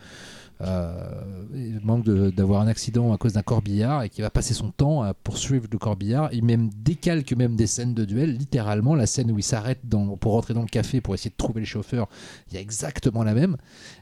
il 0.63 1.79
manque 1.83 2.05
d'avoir 2.05 2.61
un 2.61 2.67
accident 2.67 3.11
à 3.13 3.17
cause 3.17 3.33
d'un 3.33 3.41
corbillard 3.41 4.03
et 4.03 4.09
qui 4.09 4.21
va 4.21 4.29
passer 4.29 4.53
son 4.53 4.69
temps 4.71 5.01
à 5.01 5.13
poursuivre 5.13 5.67
le 5.71 5.77
corbillard. 5.77 6.29
Il 6.33 6.43
même 6.43 6.69
décalque 6.75 7.33
même 7.33 7.55
des 7.55 7.67
scènes 7.67 7.93
de 7.93 8.05
duel, 8.05 8.35
littéralement 8.37 8.95
la 8.95 9.05
scène 9.05 9.31
où 9.31 9.37
il 9.39 9.43
s'arrête 9.43 9.79
pour 10.19 10.33
rentrer 10.33 10.53
dans 10.53 10.61
le 10.61 10.67
café 10.67 11.01
pour 11.01 11.13
essayer 11.13 11.31
de 11.31 11.35
trouver 11.35 11.61
le 11.61 11.65
chauffeur, 11.65 12.07
il 12.49 12.55
y 12.55 12.57
a 12.57 12.61
exactement 12.61 13.23
la 13.23 13.33
même. 13.33 13.57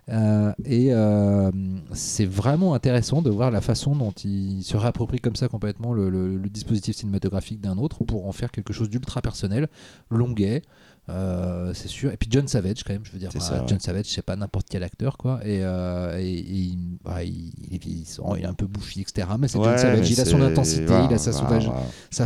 Euh, 0.10 0.52
et 0.66 0.94
euh, 0.94 1.52
c'est 1.94 2.26
vraiment 2.26 2.74
intéressant 2.74 3.22
de 3.22 3.30
voir 3.30 3.52
la 3.52 3.62
façon 3.62 3.96
dont 3.96 4.12
il 4.24 4.64
se 4.64 4.76
réapproprie 4.76 5.20
comme 5.20 5.36
ça 5.36 5.48
complètement 5.48 5.94
le- 5.94 6.10
le 6.10 6.50
dispositif 6.50 6.96
cinématographique 6.96 7.62
d'un 7.62 7.78
autre 7.78 8.04
pour 8.04 8.28
en 8.28 8.32
faire 8.32 8.52
quelque 8.52 8.74
chose 8.74 8.90
d'ultra 8.90 9.22
personnel, 9.22 9.68
longuet. 10.10 10.62
Euh, 11.10 11.74
c'est 11.74 11.88
sûr. 11.88 12.12
Et 12.12 12.18
puis 12.18 12.30
John 12.32 12.48
Savage, 12.48 12.84
quand 12.86 12.94
même, 12.94 13.04
je 13.04 13.12
veux 13.12 13.20
dire. 13.20 13.32
Ça, 13.32 13.66
John 13.68 13.80
Savage, 13.80 14.06
c'est 14.08 14.22
pas 14.22 14.36
n'importe 14.36 14.68
quel 14.70 14.84
acteur, 14.84 15.18
quoi. 15.18 15.40
Et, 15.44 15.60
euh, 15.64 16.18
et- 16.20 16.24
et 16.34 16.54
il, 16.54 16.98
bah, 17.04 17.24
il, 17.24 17.52
il 17.68 17.76
est 17.76 17.84
vieillissant, 17.84 18.36
il 18.36 18.44
est 18.44 18.48
un 18.48 18.54
peu 18.54 18.68
bouffi, 18.68 19.02
etc. 19.02 19.28
Mais 19.40 19.48
c'est 19.48 19.58
John 19.58 19.68
Ouais, 19.72 19.78
Savage. 19.78 20.00
mais 20.02 20.08
Il 20.10 20.22
a 20.22 20.26
son 20.26 20.42
intensité, 20.42 20.94
il 21.10 21.14
a 21.14 21.18
sa 21.18 21.32
sauvage, 21.34 21.70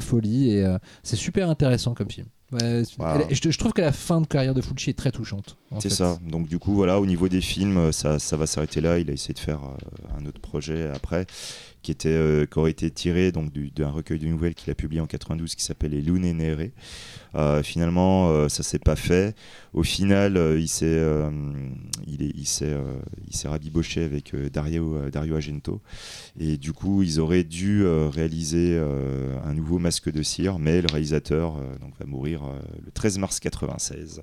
folie. 0.01 0.49
Et 0.51 0.65
euh, 0.65 0.77
c'est 1.01 1.15
super 1.15 1.49
intéressant 1.49 1.93
comme 1.93 2.09
film. 2.11 2.27
Ouais, 2.51 2.83
je, 3.31 3.49
je 3.49 3.57
trouve 3.57 3.73
que 3.73 3.81
la 3.81 3.91
fin 3.91 4.21
de 4.21 4.27
carrière 4.27 4.53
de 4.53 4.61
Fulci 4.61 4.91
est 4.91 4.93
très 4.93 5.11
touchante. 5.11 5.57
C'est 5.79 5.89
ça. 5.89 6.19
Donc 6.29 6.47
du 6.47 6.59
coup, 6.59 6.73
voilà, 6.75 6.99
au 6.99 7.05
niveau 7.07 7.27
des 7.27 7.41
films, 7.41 7.77
euh, 7.77 7.91
ça, 7.91 8.19
ça 8.19 8.37
va 8.37 8.45
s'arrêter 8.45 8.79
là. 8.79 8.99
Il 8.99 9.09
a 9.09 9.13
essayé 9.13 9.33
de 9.33 9.39
faire 9.39 9.59
euh, 9.63 10.19
un 10.21 10.25
autre 10.27 10.39
projet 10.39 10.87
après, 10.93 11.25
qui 11.83 11.91
était, 11.91 12.09
euh, 12.09 12.45
qui 12.45 12.57
aurait 12.57 12.71
été 12.71 12.89
tiré 12.89 13.31
d'un 13.31 13.89
recueil 13.89 14.17
de 14.17 14.27
nouvelles 14.27 14.55
qu'il 14.55 14.71
a 14.71 14.75
publié 14.75 15.01
en 15.01 15.05
92, 15.05 15.53
qui 15.53 15.63
s'appelle 15.63 15.91
Les 15.91 16.01
Lunes 16.01 16.31
Nere. 16.31 16.69
Euh, 17.35 17.63
finalement, 17.63 18.29
euh, 18.29 18.47
ça 18.47 18.63
s'est 18.63 18.79
pas 18.79 18.95
fait. 18.95 19.35
Au 19.73 19.83
final, 19.83 20.37
euh, 20.37 20.59
il 20.59 20.67
s'est, 20.67 20.85
euh, 20.85 21.29
il 22.07 22.23
est, 22.23 22.31
il 22.35 22.45
s'est, 22.45 22.75
il 23.27 23.35
s'est 23.35 23.47
rabiboché 23.47 24.03
avec 24.03 24.33
Dario, 24.51 25.09
Dario. 25.09 25.37
Et 26.39 26.57
du 26.57 26.73
coup, 26.73 27.03
ils 27.03 27.19
auraient 27.19 27.43
dû 27.43 27.85
réaliser 27.85 28.79
un 29.43 29.53
nouveau 29.53 29.79
Masque 29.79 30.11
de 30.11 30.23
cire, 30.23 30.59
mais 30.59 30.81
le 30.81 30.87
réalisateur 30.91 31.55
donc, 31.81 31.97
va 31.99 32.05
mourir 32.05 32.43
le 32.85 32.91
13 32.91 33.17
mars 33.17 33.39
96. 33.39 34.21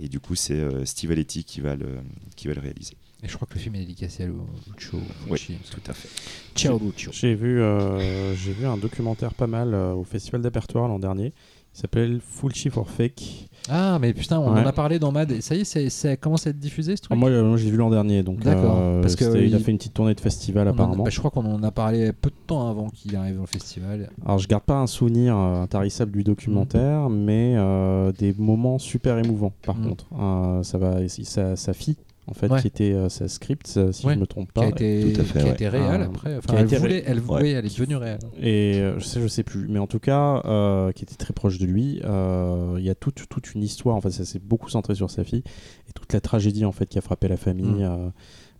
Et 0.00 0.08
du 0.08 0.20
coup, 0.20 0.34
c'est 0.34 0.62
Steve 0.84 1.10
Aletti 1.10 1.44
qui 1.44 1.60
va 1.60 1.74
le, 1.74 2.00
qui 2.36 2.48
va 2.48 2.54
le 2.54 2.60
réaliser. 2.60 2.96
Et 3.24 3.28
je 3.28 3.36
crois 3.36 3.46
que 3.48 3.54
le 3.54 3.60
film 3.60 3.76
est 3.76 3.80
dédicacé 3.80 4.24
à 4.24 4.26
Lu- 4.26 4.32
Lucio 4.74 4.98
Oui, 5.30 5.38
Fulci. 5.38 5.54
tout 5.70 5.80
à 5.90 5.92
fait. 5.94 6.08
Ciao 6.56 6.76
Lucio. 6.78 7.12
J'ai 7.12 7.34
vu, 7.36 7.60
euh, 7.60 8.34
j'ai 8.34 8.52
vu 8.52 8.66
un 8.66 8.76
documentaire 8.76 9.32
pas 9.34 9.46
mal 9.46 9.74
euh, 9.74 9.94
au 9.94 10.02
Festival 10.02 10.42
d'Apertoire 10.42 10.88
l'an 10.88 10.98
dernier. 10.98 11.32
Il 11.74 11.78
s'appelle 11.80 12.20
Fulci 12.20 12.68
for 12.68 12.90
Fake. 12.90 13.48
Ah, 13.70 13.98
mais 14.00 14.12
putain, 14.12 14.40
on 14.40 14.52
Ouais. 14.52 14.60
en 14.60 14.66
a 14.66 14.72
parlé 14.72 14.98
dans 14.98 15.12
Mad. 15.12 15.40
Ça 15.40 15.54
y 15.54 15.60
est, 15.60 15.64
c'est- 15.64 15.88
ça 15.88 16.16
commence 16.16 16.46
à 16.48 16.50
être 16.50 16.58
diffusé 16.58 16.96
ce 16.96 17.02
truc 17.02 17.12
Ah, 17.12 17.14
moi, 17.14 17.30
euh, 17.30 17.44
moi, 17.44 17.56
j'ai 17.56 17.70
vu 17.70 17.76
l'an 17.76 17.90
dernier, 17.90 18.24
donc 18.24 18.40
D'accord, 18.40 18.76
euh, 18.78 19.00
parce 19.00 19.14
que 19.14 19.24
il 19.42 19.54
a 19.54 19.58
fait 19.60 19.70
une 19.70 19.78
petite 19.78 19.94
tournée 19.94 20.14
de 20.14 20.20
festival 20.20 20.66
On 20.66 20.70
en 20.70 20.72
a- 20.72 20.74
apparemment. 20.74 21.04
bah, 21.04 21.10
je 21.10 21.18
crois 21.20 21.30
qu'on 21.30 21.46
en 21.46 21.62
a 21.62 21.70
parlé 21.70 22.12
peu 22.12 22.28
de 22.28 22.34
temps 22.48 22.68
avant 22.68 22.90
qu'il 22.90 23.14
arrive 23.14 23.40
au 23.40 23.46
festival. 23.46 24.10
Alors, 24.26 24.38
je 24.38 24.48
garde 24.48 24.64
pas 24.64 24.78
un 24.80 24.88
souvenir 24.88 25.36
euh, 25.36 25.62
intarissable 25.62 26.10
du 26.10 26.24
documentaire, 26.24 27.08
mais 27.08 27.54
euh, 27.56 28.10
des 28.12 28.34
moments 28.36 28.78
super 28.80 29.16
émouvants. 29.18 29.52
Par 29.62 29.76
Mm. 29.76 29.88
contre, 29.88 30.06
Euh, 30.18 30.62
ça 30.64 30.76
va, 30.76 30.96
sa, 31.08 31.54
sa 31.56 31.72
fille, 31.72 31.96
en 32.28 32.34
fait, 32.34 32.48
Ouais. 32.50 32.60
qui 32.60 32.66
était 32.68 32.92
euh, 32.92 33.08
sa 33.08 33.26
script, 33.28 33.74
euh, 33.76 33.90
si 33.92 34.06
Ouais. 34.06 34.14
je 34.14 34.18
me 34.20 34.26
trompe 34.26 34.48
Qui 34.48 34.52
pas. 34.54 34.64
a 34.64 34.68
été, 34.68 35.12
tout 35.12 35.20
à 35.20 35.24
fait, 35.24 35.40
qui 35.42 35.48
a 35.48 35.52
été 35.52 35.68
réelle 35.68 36.02
Ah, 36.02 36.06
après. 36.06 36.36
Enfin, 36.36 36.54
qui 36.54 36.60
elle 36.60 36.66
été 36.66 36.76
voulait, 36.78 36.94
ré- 36.98 37.04
elle, 37.06 37.18
Ouais. 37.20 37.42
oui, 37.42 37.48
elle 37.50 37.66
est 37.66 37.74
devenue 37.78 37.96
réelle. 37.96 38.20
Et 38.40 38.74
euh, 38.76 38.98
je 38.98 39.04
sais, 39.04 39.20
je 39.20 39.26
sais 39.26 39.42
plus, 39.42 39.66
mais 39.68 39.78
en 39.80 39.86
tout 39.88 39.98
cas, 39.98 40.40
euh, 40.44 40.92
qui 40.92 41.02
était 41.04 41.16
très 41.16 41.32
proche 41.34 41.58
de 41.58 41.66
lui. 41.66 42.00
euh, 42.04 42.76
Il 42.78 42.84
y 42.84 42.90
a 42.90 42.94
toute, 42.94 43.26
toute 43.28 43.54
une 43.54 43.62
histoire. 43.62 43.96
En 43.96 44.00
fait, 44.00 44.10
ça 44.12 44.24
s'est 44.24 44.38
beaucoup 44.38 44.68
centré 44.70 44.94
sur 44.94 45.10
sa 45.10 45.24
fille 45.24 45.42
et 45.88 45.92
toute 45.94 46.12
la 46.12 46.20
tragédie 46.20 46.64
en 46.64 46.72
fait 46.72 46.86
qui 46.86 46.98
a 46.98 47.02
frappé 47.02 47.26
la 47.28 47.36
famille. 47.36 47.66
Mm. 47.66 47.82
euh, 47.82 48.08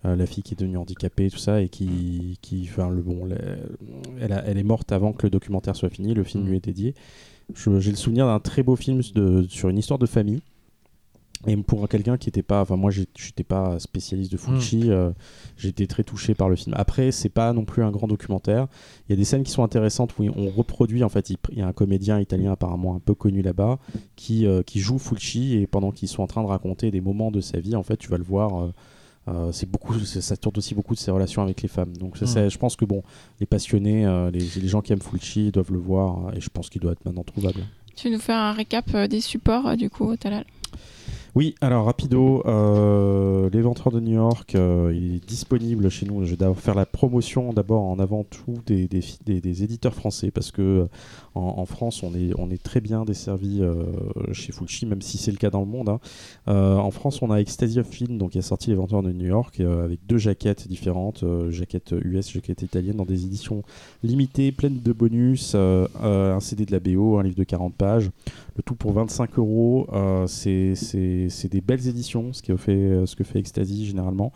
euh, 0.05 0.17
la 0.17 0.27
fille 0.27 0.43
qui 0.43 0.55
est 0.55 0.59
devenue 0.59 0.79
handicapée, 0.79 1.31
tout 1.31 1.39
ça, 1.39 1.61
et 1.63 1.69
qui, 1.69 2.37
qui 2.43 2.69
enfin, 2.69 2.91
le 2.91 3.03
bon, 3.03 3.25
la- 3.25 3.37
elle, 4.21 4.33
a- 4.33 4.43
elle 4.45 4.59
est 4.59 4.65
morte 4.65 4.91
avant 4.91 5.13
que 5.13 5.23
le 5.25 5.31
documentaire 5.31 5.77
soit 5.77 5.91
fini. 5.91 6.13
Le 6.13 6.25
film 6.25 6.43
Mm. 6.43 6.49
lui 6.49 6.57
est 6.57 6.65
dédié. 6.65 6.95
J'ai 7.55 7.91
le 7.91 7.97
souvenir 7.97 8.27
d'un 8.27 8.41
très 8.41 8.65
beau 8.65 8.75
film 8.75 9.01
de, 9.15 9.47
sur 9.49 9.69
une 9.69 9.79
histoire 9.79 10.01
de 10.01 10.07
famille. 10.07 10.41
Et 11.47 11.57
pour 11.57 11.89
quelqu'un 11.89 12.17
qui 12.19 12.29
n'était 12.29 12.43
pas, 12.43 12.61
enfin 12.63 12.77
moi 12.77 12.91
j'étais 12.93 13.43
pas 13.43 13.79
spécialiste 13.81 14.31
de 14.31 14.37
Fulci, 14.37 14.91
euh, 14.91 15.11
j'ai 15.57 15.71
été 15.71 15.87
très 15.89 16.05
touché 16.05 16.35
par 16.35 16.49
le 16.49 16.55
film. 16.57 16.75
Après 16.79 17.11
c'est 17.11 17.29
pas 17.29 17.53
non 17.53 17.65
plus 17.65 17.83
un 17.83 17.91
grand 17.91 18.07
documentaire. 18.07 18.69
Il 19.09 19.11
y 19.11 19.15
a 19.15 19.17
des 19.17 19.25
scènes 19.25 19.43
qui 19.43 19.51
sont 19.51 19.65
intéressantes 19.65 20.17
où 20.19 20.23
on 20.25 20.51
reproduit 20.51 21.03
en 21.03 21.09
fait. 21.09 21.31
Il 21.31 21.39
y 21.59 21.63
a 21.63 21.67
un 21.67 21.73
comédien 21.73 22.21
italien 22.21 22.53
apparemment 22.53 22.95
un 22.95 23.01
peu 23.01 23.15
connu 23.15 23.43
là-bas 23.43 23.79
qui 24.15 24.47
euh, 24.47 24.63
qui 24.63 24.79
joue 24.79 24.99
Fulci 24.99 25.55
et 25.57 25.67
pendant 25.67 25.91
qu'ils 25.91 26.09
sont 26.09 26.23
en 26.23 26.27
train 26.29 26.43
de 26.43 26.49
raconter 26.49 26.91
des 26.93 27.01
moments 27.01 27.31
de 27.33 27.41
sa 27.41 27.59
vie, 27.59 27.75
en 27.75 27.83
fait 27.83 27.97
tu 27.97 28.09
vas 28.09 28.19
le 28.19 28.25
voir. 28.25 28.63
euh, 28.63 28.73
euh, 29.29 29.53
c'est 29.53 29.71
beaucoup, 29.71 29.97
ça 30.01 30.37
tourne 30.37 30.59
aussi 30.59 30.75
beaucoup 30.75 30.95
de 30.95 30.99
ses 30.99 31.13
relations 31.13 31.43
avec 31.43 31.63
les 31.63 31.69
femmes. 31.69 31.97
Donc 31.97 32.17
ça, 32.17 32.25
Mm. 32.25 32.29
c'est- 32.29 32.51
je 32.51 32.59
pense 32.59 32.75
que 32.75 32.85
bon, 32.85 33.05
les 33.39 33.47
passionnés, 33.47 34.05
euh, 34.05 34.33
les, 34.33 34.41
les 34.61 34.67
gens 34.67 34.81
qui 34.81 34.93
aiment 34.93 35.01
Fulci 35.01 35.53
doivent 35.53 35.71
le 35.71 35.79
voir 35.79 36.27
euh, 36.27 36.33
et 36.37 36.41
je 36.41 36.51
pense 36.51 36.69
qu'il 36.69 36.81
doit 36.81 36.91
être 36.91 37.05
maintenant 37.05 37.23
trouvable. 37.23 37.61
Tu 37.95 38.09
veux 38.09 38.15
nous 38.15 38.21
faire 38.21 38.39
un 38.39 38.53
récap 38.53 38.85
euh, 38.97 39.07
des 39.07 39.21
supports, 39.21 39.69
euh, 39.69 39.77
du 39.77 39.91
coup, 39.91 40.17
Talal? 40.17 40.45
Oui, 41.35 41.55
alors 41.63 41.87
rapido, 41.87 42.43
euh, 42.45 43.49
l'éventreur 43.51 43.91
de 43.91 44.01
New 44.01 44.13
York, 44.17 44.55
euh, 44.55 44.93
il 44.95 45.15
est 45.17 45.27
disponible 45.27 45.89
chez 45.89 46.05
nous. 46.05 46.27
Je 46.27 46.35
vais 46.35 46.55
faire 46.55 46.75
la 46.75 46.85
promotion 46.85 47.55
d'abord 47.55 47.85
en 47.85 47.99
avant 47.99 48.23
tout 48.25 48.59
des, 48.67 48.87
des, 48.87 49.03
des- 49.25 49.63
éditeurs 49.65 49.95
français 49.95 50.31
parce 50.31 50.51
que 50.51 50.89
en, 51.35 51.65
France 51.67 52.03
on 52.03 52.13
est, 52.51 52.63
très 52.63 52.81
bien 52.81 53.05
desservi 53.05 53.63
euh, 53.63 53.85
chez 54.33 54.53
Fulci, 54.53 54.87
même 54.87 55.03
si 55.03 55.19
c'est 55.19 55.31
le 55.31 55.37
cas 55.37 55.51
dans 55.51 55.61
le 55.61 55.67
monde. 55.67 55.89
hein. 55.89 56.01
Euh, 56.49 56.77
en 56.77 56.91
France 56.91 57.23
on 57.23 57.31
a 57.31 57.41
Ecstasy 57.41 57.81
of 57.81 57.87
Film, 57.87 58.19
donc 58.19 58.33
qui 58.33 58.39
a 58.39 58.43
sorti 58.43 58.71
l'éventreur 58.71 59.03
de 59.03 59.13
New 59.13 59.27
York 59.27 59.61
euh, 59.61 59.85
avec 59.85 60.01
deux 60.07 60.19
jaquettes 60.19 60.69
différentes, 60.69 61.25
jaquette 61.49 61.95
US, 62.05 62.31
jaquette 62.31 62.63
italienne, 62.63 62.97
dans 62.97 63.05
des 63.05 63.25
éditions 63.25 63.63
limitées, 64.03 64.53
pleines 64.53 64.81
de 64.83 64.93
bonus, 64.93 65.55
un 65.55 66.41
CD 66.41 66.67
de 66.67 66.73
la 66.73 66.81
BO, 66.81 67.19
un 67.19 67.23
livre 67.23 67.37
de 67.37 67.45
40 67.45 67.75
pages. 67.75 68.11
Le 68.57 68.63
tout 68.63 68.75
pour 68.75 68.93
25 68.93 69.39
euros. 69.39 69.87
C'est 70.27 70.75
des 71.51 71.61
belles 71.61 71.89
éditions, 71.89 72.33
ce 72.33 72.43
que 72.43 72.57
fait, 72.57 73.39
Ecstasy 73.39 73.87
généralement. 73.87 74.33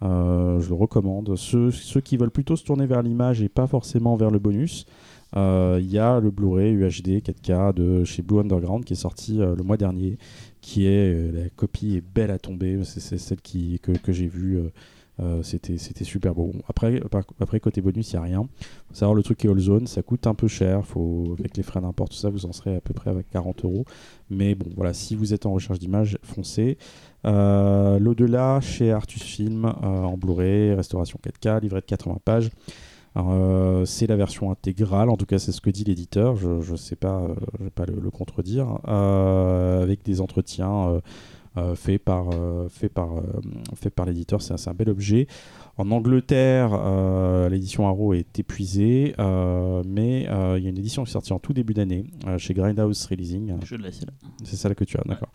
Je 0.00 0.68
le 0.68 0.74
recommande. 0.74 1.36
Ceux, 1.36 1.70
qui 2.02 2.16
veulent 2.16 2.30
plutôt 2.30 2.56
se 2.56 2.64
tourner 2.64 2.86
vers 2.86 3.02
l'image 3.02 3.42
et 3.42 3.48
pas 3.48 3.66
forcément 3.66 4.16
vers 4.16 4.30
le 4.30 4.38
bonus, 4.38 4.86
il 5.34 5.86
y 5.90 5.98
a 5.98 6.20
le 6.20 6.30
Blu-ray 6.30 6.72
UHD 6.72 7.22
4K 7.22 7.74
de 7.74 8.04
chez 8.04 8.22
Blue 8.22 8.40
Underground 8.40 8.84
qui 8.84 8.94
est 8.94 8.96
sorti 8.96 9.40
euh, 9.40 9.54
le 9.56 9.62
mois 9.62 9.76
dernier, 9.76 10.18
qui 10.60 10.86
est 10.86 11.14
euh, 11.14 11.32
la 11.32 11.48
copie 11.50 11.96
est 11.96 12.00
belle 12.00 12.30
à 12.30 12.38
tomber. 12.38 12.80
C'est 12.84 13.18
celle 13.18 13.40
qui, 13.40 13.80
que, 13.80 14.12
j'ai 14.12 14.26
vue. 14.26 14.58
euh, 14.58 14.70
euh, 15.20 15.42
c'était 15.42 16.04
super 16.04 16.34
beau. 16.34 16.52
Après, 16.68 17.60
côté 17.60 17.80
bonus, 17.80 18.12
il 18.12 18.16
n'y 18.16 18.20
a 18.20 18.22
rien. 18.22 18.48
Faut 18.88 18.94
savoir 18.94 19.14
le 19.14 19.22
truc 19.22 19.44
est 19.44 19.48
all 19.48 19.58
zone, 19.58 19.86
ça 19.86 20.02
coûte 20.02 20.26
un 20.26 20.34
peu 20.34 20.48
cher. 20.48 20.82
Avec 21.38 21.56
les 21.56 21.62
frais 21.62 21.80
d'import, 21.80 22.12
ça, 22.12 22.30
vous 22.30 22.46
en 22.46 22.52
serez 22.52 22.76
à 22.76 22.80
peu 22.80 22.94
près 22.94 23.10
avec 23.10 23.28
40 23.30 23.64
euros. 23.64 23.84
Mais 24.30 24.54
bon, 24.54 24.66
voilà, 24.76 24.94
si 24.94 25.16
vous 25.16 25.34
êtes 25.34 25.46
en 25.46 25.52
recherche 25.52 25.78
d'images, 25.78 26.18
foncez. 26.22 26.78
Euh, 27.24 27.98
L'au-delà 27.98 28.60
chez 28.60 28.92
Artus 28.92 29.22
Film 29.22 29.64
euh, 29.64 29.70
en 29.82 30.16
Blu-ray, 30.16 30.74
restauration 30.74 31.18
4K, 31.24 31.62
livret 31.62 31.80
de 31.80 31.86
80 31.86 32.18
pages. 32.24 32.50
Euh, 33.18 33.84
c'est 33.84 34.06
la 34.06 34.16
version 34.16 34.50
intégrale, 34.50 35.10
en 35.10 35.16
tout 35.16 35.26
cas 35.26 35.38
c'est 35.38 35.52
ce 35.52 35.60
que 35.60 35.70
dit 35.70 35.84
l'éditeur, 35.84 36.36
je 36.36 36.70
ne 36.70 36.76
sais 36.76 36.94
pas, 36.96 37.20
euh, 37.20 37.34
je 37.58 37.64
vais 37.64 37.70
pas 37.70 37.84
le, 37.86 37.94
le 38.00 38.10
contredire, 38.10 38.78
euh, 38.86 39.82
avec 39.82 40.04
des 40.04 40.20
entretiens 40.20 41.00
euh, 41.56 41.74
faits 41.74 42.04
par, 42.04 42.26
faits 42.68 42.92
par, 42.92 43.08
faits 43.74 43.92
par 43.92 44.06
l'éditeur, 44.06 44.40
c'est 44.40 44.52
un- 44.52 44.70
un 44.70 44.74
bel 44.74 44.88
objet. 44.90 45.26
En 45.76 45.90
Angleterre, 45.90 46.70
l'édition 47.50 47.88
Arrow 47.88 48.12
est 48.14 48.38
épuisée, 48.38 49.14
mais 49.86 50.20
il 50.22 50.62
y 50.62 50.66
a 50.66 50.68
une 50.68 50.78
édition 50.78 51.02
qui 51.02 51.10
est 51.10 51.12
sortie 51.12 51.32
en 51.32 51.38
tout 51.40 51.52
début 51.52 51.74
d'année 51.74 52.04
chez 52.36 52.54
Grindhouse 52.54 53.06
Releasing. 53.06 53.54
Je 53.64 53.74
la 53.76 53.90
sais 53.90 54.06
là. 54.06 54.12
C'est 54.44 54.56
celle 54.56 54.74
que 54.76 54.84
tu 54.84 54.96
as, 54.98 55.02
d'accord. 55.04 55.30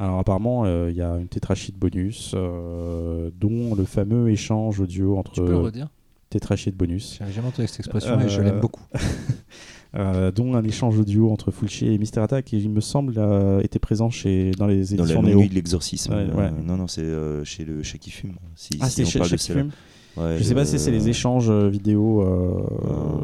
Alors 0.00 0.18
apparemment, 0.18 0.64
euh, 0.64 0.88
il 0.90 0.96
y 0.96 1.02
a 1.02 1.16
une 1.18 1.28
tétrachite 1.28 1.76
bonus, 1.78 2.32
euh, 2.34 3.30
dont 3.38 3.74
le 3.76 3.84
fameux 3.84 4.30
échange 4.30 4.80
audio 4.80 5.18
entre 5.18 5.32
Tu 5.34 5.40
peux 5.42 5.50
le 5.50 5.58
redire? 5.58 5.88
Tétrachite 6.30 6.76
bonus, 6.76 7.18
J'ai 7.26 7.32
jamais 7.32 7.48
entendu 7.48 7.68
cette 7.68 7.80
expression 7.80 8.18
et 8.20 8.28
je 8.28 8.40
Euh, 8.40 8.44
l'aime 8.44 8.60
beaucoup. 8.60 8.82
euh, 9.96 10.30
dont 10.30 10.54
un 10.54 10.62
échange 10.64 10.98
audio 10.98 11.30
entre 11.32 11.50
Fulci 11.50 11.86
et 11.88 11.98
Mister 11.98 12.20
Attack, 12.20 12.44
qui 12.46 12.58
il 12.58 12.70
me 12.70 12.80
semble 12.80 13.14
euh, 13.18 13.60
était 13.60 13.78
présent 13.80 14.08
chez 14.10 14.52
dans 14.52 14.66
les 14.66 14.84
Dans 14.94 14.96
la 14.98 15.02
éditions 15.02 15.22
Néo. 15.22 15.40
nuit 15.40 15.48
de 15.48 15.54
l'exorcisme. 15.54 16.12
Ouais, 16.14 16.26
ouais. 16.32 16.44
Euh, 16.44 16.50
non, 16.64 16.76
non, 16.76 16.86
c'est 16.86 17.02
euh, 17.02 17.44
chez 17.44 17.64
le 17.64 17.82
chez 17.82 17.98
qui 17.98 18.10
fume. 18.10 18.34
Si, 18.54 18.70
Ah, 18.80 18.88
si 18.88 19.04
c'est 19.04 19.10
chez 19.10 19.18
de 19.18 19.24
chez 19.24 19.38
celle-là. 19.38 19.62
Film 19.62 19.72
Ouais, 20.16 20.38
Je 20.38 20.42
sais 20.42 20.54
pas 20.54 20.64
si 20.64 20.78
c'est 20.78 20.90
les 20.90 21.08
échanges 21.08 21.48
euh, 21.50 21.68
vidéo, 21.68 22.22
euh, 22.22 22.60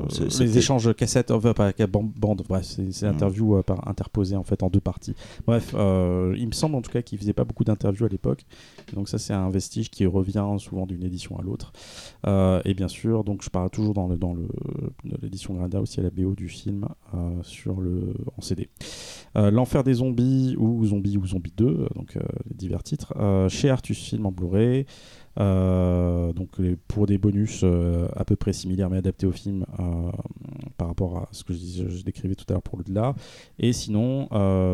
c'est- 0.08 0.40
les 0.44 0.56
échanges 0.58 0.94
cassettes, 0.94 1.30
enfin 1.30 1.52
pas 1.52 1.72
bande, 1.82 2.42
bref, 2.48 2.64
c'est 2.64 3.04
euh, 3.56 3.62
par, 3.62 3.88
interposées 3.88 4.36
en 4.36 4.44
fait 4.44 4.62
en 4.62 4.70
deux 4.70 4.80
parties. 4.80 5.14
Bref, 5.46 5.74
euh, 5.76 6.34
il 6.38 6.46
me 6.46 6.52
semble 6.52 6.76
en 6.76 6.82
tout 6.82 6.90
cas 6.92 7.02
qu'il 7.02 7.18
faisait 7.18 7.32
pas 7.32 7.44
beaucoup 7.44 7.64
d'interviews 7.64 8.06
à 8.06 8.08
l'époque, 8.08 8.44
donc 8.94 9.08
ça 9.08 9.18
c'est 9.18 9.32
un 9.32 9.50
vestige 9.50 9.90
qui 9.90 10.06
revient 10.06 10.44
souvent 10.58 10.86
d'une 10.86 11.02
édition 11.02 11.38
à 11.38 11.42
l'autre. 11.42 11.72
Euh, 12.26 12.60
et 12.64 12.74
bien 12.74 12.88
sûr, 12.88 13.24
donc 13.24 13.42
je 13.42 13.50
parle 13.50 13.70
toujours 13.70 13.92
dans 13.94 14.06
le 14.06 14.16
dans 14.16 14.34
le 14.34 14.46
l'édition 15.22 15.54
Granda 15.54 15.80
aussi 15.80 15.98
à 16.00 16.02
la 16.04 16.10
BO 16.10 16.34
du 16.34 16.48
film 16.48 16.86
euh, 17.14 17.18
sur 17.42 17.80
le 17.80 18.14
en 18.36 18.40
CD. 18.40 18.68
Euh, 19.36 19.50
L'enfer 19.50 19.82
des 19.84 19.94
zombies 19.94 20.54
ou 20.58 20.84
Zombie 20.86 21.16
ou 21.16 21.26
Zombie 21.26 21.52
2, 21.56 21.64
euh, 21.66 21.86
donc 21.94 22.16
euh, 22.16 22.20
les 22.48 22.54
divers 22.56 22.82
titres, 22.82 23.12
euh, 23.18 23.48
chez 23.48 23.70
Artus 23.70 23.98
Film 23.98 24.26
en 24.26 24.32
Blu-ray. 24.32 24.86
Euh, 25.38 26.32
donc 26.32 26.52
pour 26.88 27.06
des 27.06 27.18
bonus 27.18 27.60
euh, 27.62 28.08
à 28.16 28.24
peu 28.24 28.36
près 28.36 28.54
similaires 28.54 28.88
mais 28.88 28.96
adaptés 28.96 29.26
au 29.26 29.32
film 29.32 29.66
euh, 29.78 30.10
par 30.78 30.88
rapport 30.88 31.18
à 31.18 31.28
ce 31.32 31.44
que 31.44 31.52
je, 31.52 32.02
décrivais 32.02 32.34
tout 32.34 32.46
à 32.48 32.54
l'heure 32.54 32.62
pour 32.62 32.78
le-delà. 32.78 33.14
Et 33.58 33.72
sinon, 33.72 34.28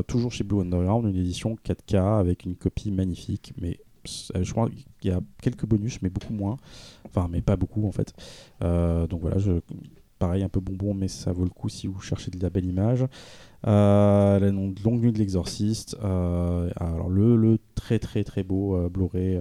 toujours 0.06 0.32
chez 0.32 0.44
Blue 0.44 0.60
Underground, 0.60 1.06
une 1.08 1.20
édition 1.20 1.56
4K 1.64 2.18
avec 2.18 2.44
une 2.44 2.56
copie 2.56 2.90
magnifique, 2.90 3.52
mais 3.60 3.78
je 4.04 4.50
crois 4.50 4.68
qu'il 5.00 5.10
y 5.10 5.14
a 5.14 5.20
quelques 5.40 5.66
bonus, 5.66 6.02
mais 6.02 6.10
beaucoup 6.10 6.32
moins. 6.32 6.56
Enfin, 7.06 7.28
mais 7.30 7.40
pas 7.40 7.56
beaucoup 7.56 7.86
en 7.86 7.92
fait. 7.92 8.12
Donc 8.60 9.20
voilà, 9.20 9.38
je, 9.38 9.52
pareil, 10.18 10.42
un 10.42 10.48
peu 10.48 10.60
bonbon, 10.60 10.94
mais 10.94 11.08
ça 11.08 11.32
vaut 11.32 11.44
le 11.44 11.50
coup 11.50 11.68
si 11.68 11.88
vous 11.88 12.00
cherchez 12.00 12.30
de 12.30 12.40
la 12.40 12.48
belle 12.48 12.66
image. 12.66 13.04
Euh, 13.64 14.40
la 14.40 14.50
Longue 14.50 15.00
Nuit 15.00 15.12
de 15.12 15.18
l'Exorciste. 15.18 15.96
euh, 16.02 16.68
alors 16.76 17.08
le, 17.08 17.36
le 17.36 17.58
très 17.76 18.00
très 18.00 18.24
très 18.24 18.42
beau 18.42 18.76
euh, 18.76 18.88
Blu-ray 18.88 19.40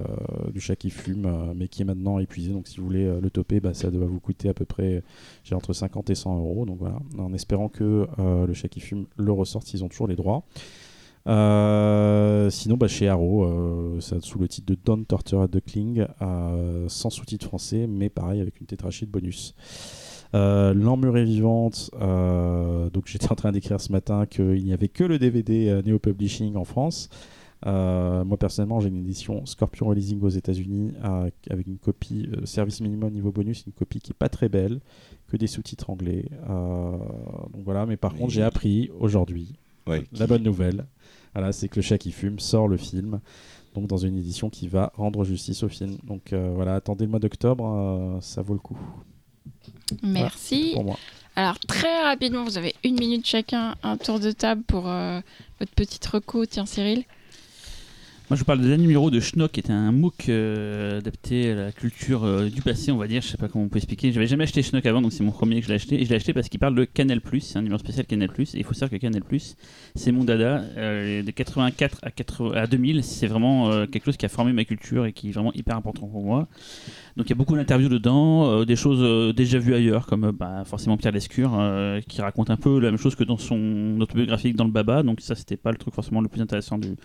du 0.54 0.60
chat 0.60 0.76
qui 0.76 0.90
fume, 0.90 1.54
mais 1.56 1.68
qui 1.68 1.82
est 1.82 1.86
maintenant 1.86 2.20
épuisé. 2.20 2.52
Donc 2.52 2.68
si 2.68 2.80
vous 2.80 2.86
voulez 2.86 3.20
le 3.20 3.30
toper, 3.30 3.60
bah, 3.60 3.74
ça 3.74 3.90
doit 3.90 4.06
vous 4.06 4.20
coûter 4.20 4.50
à 4.50 4.54
peu 4.54 4.66
près 4.66 5.04
j'ai 5.44 5.56
entre 5.56 5.74
50 5.74 6.10
et 6.10 6.16
100 6.16 6.38
euros. 6.38 6.66
Donc 6.66 6.78
voilà, 6.80 7.00
en 7.18 7.34
espérant 7.34 7.70
que 7.70 8.08
le 8.18 8.54
chat 8.54 8.68
qui 8.68 8.80
fume 8.80 9.06
le 9.18 9.32
ressorte 9.32 9.68
s'ils 9.68 9.84
ont 9.84 9.90
toujours 9.90 10.08
les 10.08 10.16
droits. 10.16 10.44
Sinon, 11.26 12.78
bah, 12.78 12.88
chez 12.88 13.08
Arrow, 13.08 14.00
ça 14.00 14.20
sous 14.22 14.40
le 14.40 14.48
titre 14.48 14.68
de 14.68 14.78
Don't 14.84 15.06
Torture 15.06 15.42
at 15.42 15.48
the 15.48 15.64
Kling, 15.64 16.06
sans 16.88 17.10
sous-titre 17.10 17.46
français, 17.46 17.88
mais 17.88 18.10
pareil 18.10 18.42
avec 18.42 18.60
une 18.60 18.68
tétrachie 18.68 19.06
de 19.06 19.12
bonus. 19.12 19.56
Euh, 20.34 20.74
L'emmurée 20.74 21.26
vivante, 21.26 21.92
euh, 22.00 22.90
donc 22.90 23.08
j'étais 23.08 23.32
en 23.32 23.36
train 23.36 23.52
d'écrire 23.52 23.82
ce 23.82 23.92
matin 23.92 24.26
qu'il 24.26 24.64
n'y 24.64 24.74
avait 24.74 24.88
que 24.88 25.04
le 25.04 25.20
DVD 25.20 25.70
euh, 25.70 25.82
Neo 25.86 26.00
Publishing 26.00 26.56
en 26.56 26.64
France. 26.64 27.10
Euh, 27.68 28.24
moi 28.24 28.38
personnellement, 28.38 28.80
j'ai 28.80 28.88
une 28.88 28.98
édition 28.98 29.46
Scorpion 29.46 29.88
Releasing 29.88 30.22
aux 30.22 30.30
États-Unis 30.30 30.94
avec 31.04 31.68
une 31.68 31.78
copie 31.78 32.28
service 32.46 32.82
minimum 32.82 33.12
niveau 33.12 33.32
bonus, 33.32 33.66
une 33.68 33.74
copie 33.74 34.00
qui 34.00 34.12
est 34.12 34.18
pas 34.18 34.30
très 34.30 34.50
belle, 34.50 34.80
que 35.28 35.38
des 35.38 35.48
sous-titres 35.48 35.90
anglais. 35.90 36.26
Donc 36.48 37.64
voilà, 37.64 37.86
mais 37.86 37.98
par 37.98 38.16
contre, 38.16 38.32
j'ai 38.32 38.42
appris 38.42 38.90
aujourd'hui 39.00 39.54
Ouais, 39.88 40.04
la 40.14 40.28
bonne 40.28 40.44
nouvelle. 40.44 40.86
Voilà, 41.34 41.52
c'est 41.52 41.68
que 41.68 41.78
le 41.78 41.82
chat 41.82 41.98
qui 41.98 42.12
fume 42.12 42.40
sort 42.40 42.68
le 42.68 42.78
film, 42.78 43.20
donc 43.74 43.88
dans 43.88 43.98
une 43.98 44.18
édition 44.18 44.50
qui 44.50 44.68
va 44.68 44.92
rendre 44.96 45.24
justice 45.24 45.64
au 45.64 45.70
film. 45.70 45.98
Donc 46.04 46.34
euh, 46.34 46.52
voilà, 46.54 46.76
attendez 46.76 47.06
le 47.06 47.12
mois 47.12 47.20
d'octobre, 47.20 47.66
euh, 47.66 48.22
ça 48.22 48.42
vaut 48.42 48.54
le 48.54 48.60
coup 48.60 48.78
Merci. 50.04 50.72
pour 50.74 50.84
moi. 50.84 50.98
Alors, 51.36 51.58
très 51.60 52.04
rapidement, 52.04 52.44
vous 52.44 52.58
avez 52.58 52.76
une 52.84 52.96
minute 53.00 53.26
chacun, 53.26 53.76
un 53.84 53.98
tour 53.98 54.20
de 54.20 54.32
table 54.32 54.64
pour 54.64 54.90
euh, 54.90 55.22
votre 55.60 55.72
petite 55.72 56.06
reco. 56.06 56.46
Tiens, 56.46 56.66
Cyril. 56.66 57.04
Moi, 58.32 58.38
je 58.38 58.44
vous 58.44 58.46
parle 58.46 58.62
de 58.62 58.68
dernier 58.68 58.84
numéro 58.84 59.12
de 59.12 59.20
Schnock, 59.20 59.52
qui 59.52 59.60
était 59.60 59.74
un 59.74 59.92
MOOC 59.92 60.30
euh, 60.30 61.00
adapté 61.00 61.52
à 61.52 61.56
la 61.56 61.72
culture 61.74 62.24
euh, 62.24 62.48
du 62.48 62.62
passé, 62.62 62.90
on 62.90 62.96
va 62.96 63.06
dire. 63.06 63.22
Je 63.22 63.28
sais 63.28 63.36
pas 63.36 63.50
comment 63.50 63.66
on 63.66 63.68
peut 63.68 63.76
expliquer. 63.76 64.14
J'avais 64.14 64.26
jamais 64.26 64.46
acheté 64.46 64.64
Schnock 64.64 64.86
avant, 64.86 65.02
donc 65.02 65.12
c'est 65.12 65.26
mon 65.26 65.34
premier 65.34 65.60
que 65.60 65.66
je 65.66 65.68
l'ai 65.68 65.76
acheté. 65.76 66.02
Et 66.02 66.06
je 66.06 66.10
l'ai 66.12 66.16
acheté 66.16 66.32
parce 66.32 66.48
qu'il 66.48 66.58
parle 66.58 66.76
de 66.76 66.86
Canal+. 66.86 67.20
C'est 67.42 67.58
un 67.58 67.62
numéro 67.62 67.78
spécial 67.78 68.06
Canal+. 68.06 68.30
Et 68.40 68.46
il 68.54 68.64
faut 68.64 68.74
savoir 68.74 68.92
que 68.92 68.96
Canal+, 68.96 69.22
c'est 69.96 70.14
mon 70.14 70.24
dada. 70.24 70.64
Euh, 70.78 71.24
de 71.24 71.30
84 71.30 72.00
à, 72.04 72.10
80 72.10 72.54
à 72.56 72.68
2000, 72.68 73.04
c'est 73.04 73.28
vraiment 73.28 73.86
quelque 73.88 74.06
chose 74.06 74.16
qui 74.16 74.26
a 74.26 74.30
formé 74.30 74.54
ma 74.54 74.64
culture 74.64 75.06
et 75.06 75.12
qui 75.12 75.28
est 75.28 75.32
vraiment 75.34 75.52
hyper 75.52 75.76
important 75.76 76.08
pour 76.08 76.24
moi. 76.24 76.48
Donc 77.18 77.26
il 77.26 77.32
y 77.32 77.34
a 77.34 77.36
beaucoup 77.36 77.58
d'interviews 77.58 77.90
dedans, 77.90 78.64
des 78.64 78.78
choses 78.78 79.36
déjà 79.36 79.60
vues 79.60 79.74
ailleurs, 79.76 80.06
comme 80.06 80.32
bah, 80.32 80.64
forcément 80.64 80.96
Pierre 80.96 81.12
Lescure, 81.12 81.52
qui 82.08 82.22
raconte 82.22 82.50
un 82.50 82.56
peu 82.56 82.80
la 82.80 82.92
même 82.92 82.98
chose 82.98 83.16
que 83.16 83.26
dans 83.26 83.38
son 83.38 84.00
autobiographique 84.00 84.56
dans 84.56 84.64
le 84.64 84.72
Baba. 84.72 85.04
Donc 85.04 85.20
ça, 85.20 85.36
c'était 85.36 85.58
pas 85.58 85.72
le 85.72 85.78
truc 85.78 85.94
forcément 85.94 86.22
le 86.22 86.30
plus 86.30 86.40
intéressant 86.40 86.78
du, 86.78 86.96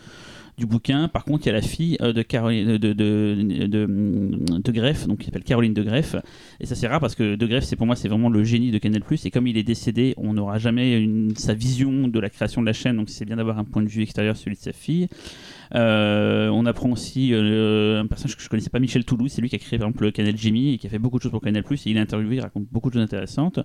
du 0.59 0.67
bouquin. 0.67 1.09
Par 1.09 1.25
contre, 1.25 1.45
il 1.45 1.47
y 1.47 1.51
a 1.51 1.55
la 1.55 1.63
fille 1.63 1.97
euh, 2.01 2.13
de 2.13 2.23
Caroline 2.23 2.77
de, 2.79 2.93
de, 2.93 3.37
de, 3.67 4.59
de- 4.59 4.73
Greff, 4.73 5.07
donc 5.07 5.19
qui 5.19 5.27
s'appelle 5.27 5.45
Caroline 5.45 5.75
de 5.75 5.83
Greff. 5.83 6.17
Et 6.61 6.67
ça 6.67 6.75
c'est 6.75 6.87
rare 6.87 7.01
parce 7.01 7.15
que 7.15 7.35
de 7.35 7.47
Greff, 7.47 7.65
c'est 7.65 7.77
pour 7.77 7.87
moi 7.87 7.97
c'est 7.97 8.09
vraiment 8.09 8.29
le 8.31 8.45
génie 8.45 8.71
de 8.71 8.79
Canal+. 8.79 9.03
Et 9.25 9.31
comme 9.31 9.47
il 9.47 9.57
est 9.57 9.63
décédé, 9.63 10.15
on 10.17 10.35
n'aura 10.35 10.59
jamais 10.59 11.07
sa 11.37 11.55
vision 11.55 12.09
de 12.09 12.21
la 12.21 12.31
création 12.31 12.61
de 12.61 12.67
la 12.67 12.73
chaîne. 12.73 12.97
Donc 12.97 13.09
c'est 13.11 13.25
bien 13.25 13.37
d'avoir 13.37 13.59
un 13.59 13.65
point 13.65 13.83
de 13.83 13.89
vue 13.89 14.03
extérieur, 14.03 14.37
celui 14.37 14.57
de 14.57 14.61
sa 14.61 14.73
fille. 14.73 15.09
Euh, 15.75 16.49
on 16.49 16.67
apprend 16.67 16.91
aussi 16.91 17.31
euh, 17.33 18.01
un 18.01 18.07
personnage 18.07 18.37
que 18.37 18.43
je 18.43 18.49
connaissais 18.49 18.71
pas, 18.71 18.79
Michel 18.79 19.05
Toulouse, 19.05 19.33
c'est 19.33 19.41
lui 19.41 19.49
qui 19.49 19.57
a 19.57 19.59
créé 19.59 19.79
par 19.79 19.89
exemple 19.89 20.05
le 20.05 20.11
Canal 20.11 20.37
Jimmy 20.37 20.75
et 20.75 20.79
qui 20.79 20.87
a 20.87 20.91
fait 20.91 20.99
beaucoup 20.99 21.19
de 21.19 21.23
choses 21.23 21.33
pour 21.33 21.41
Canal+. 21.41 21.65
Et 21.71 21.77
il 21.87 21.97
est 21.97 22.01
interviewé, 22.01 22.37
il 22.37 22.41
raconte 22.41 22.67
beaucoup 22.71 22.91
de 22.91 22.95
choses 22.95 23.03
intéressantes. 23.03 23.61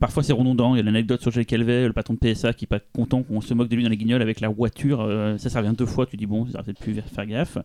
Parfois 0.00 0.22
c'est 0.22 0.32
redondant, 0.32 0.74
il 0.74 0.78
y 0.78 0.80
a 0.80 0.84
l'anecdote 0.84 1.20
sur 1.20 1.30
Gilles 1.30 1.46
Calvet, 1.46 1.86
le 1.86 1.92
patron 1.92 2.14
de 2.14 2.18
PSA 2.18 2.52
qui 2.52 2.64
est 2.64 2.68
pas 2.68 2.80
content 2.80 3.22
qu'on 3.22 3.40
se 3.40 3.54
moque 3.54 3.68
de 3.68 3.76
lui 3.76 3.84
dans 3.84 3.90
les 3.90 3.96
guignols 3.96 4.22
avec 4.22 4.40
la 4.40 4.48
voiture. 4.48 5.00
Euh, 5.00 5.38
ça, 5.38 5.50
ça 5.50 5.60
revient 5.60 5.74
deux 5.76 5.86
fois, 5.86 6.06
tu 6.06 6.16
dis 6.16 6.26
bon, 6.26 6.46
ça 6.46 6.62
peut-être 6.62 6.80
pu 6.80 6.94
faire 6.94 7.26
gaffe. 7.26 7.58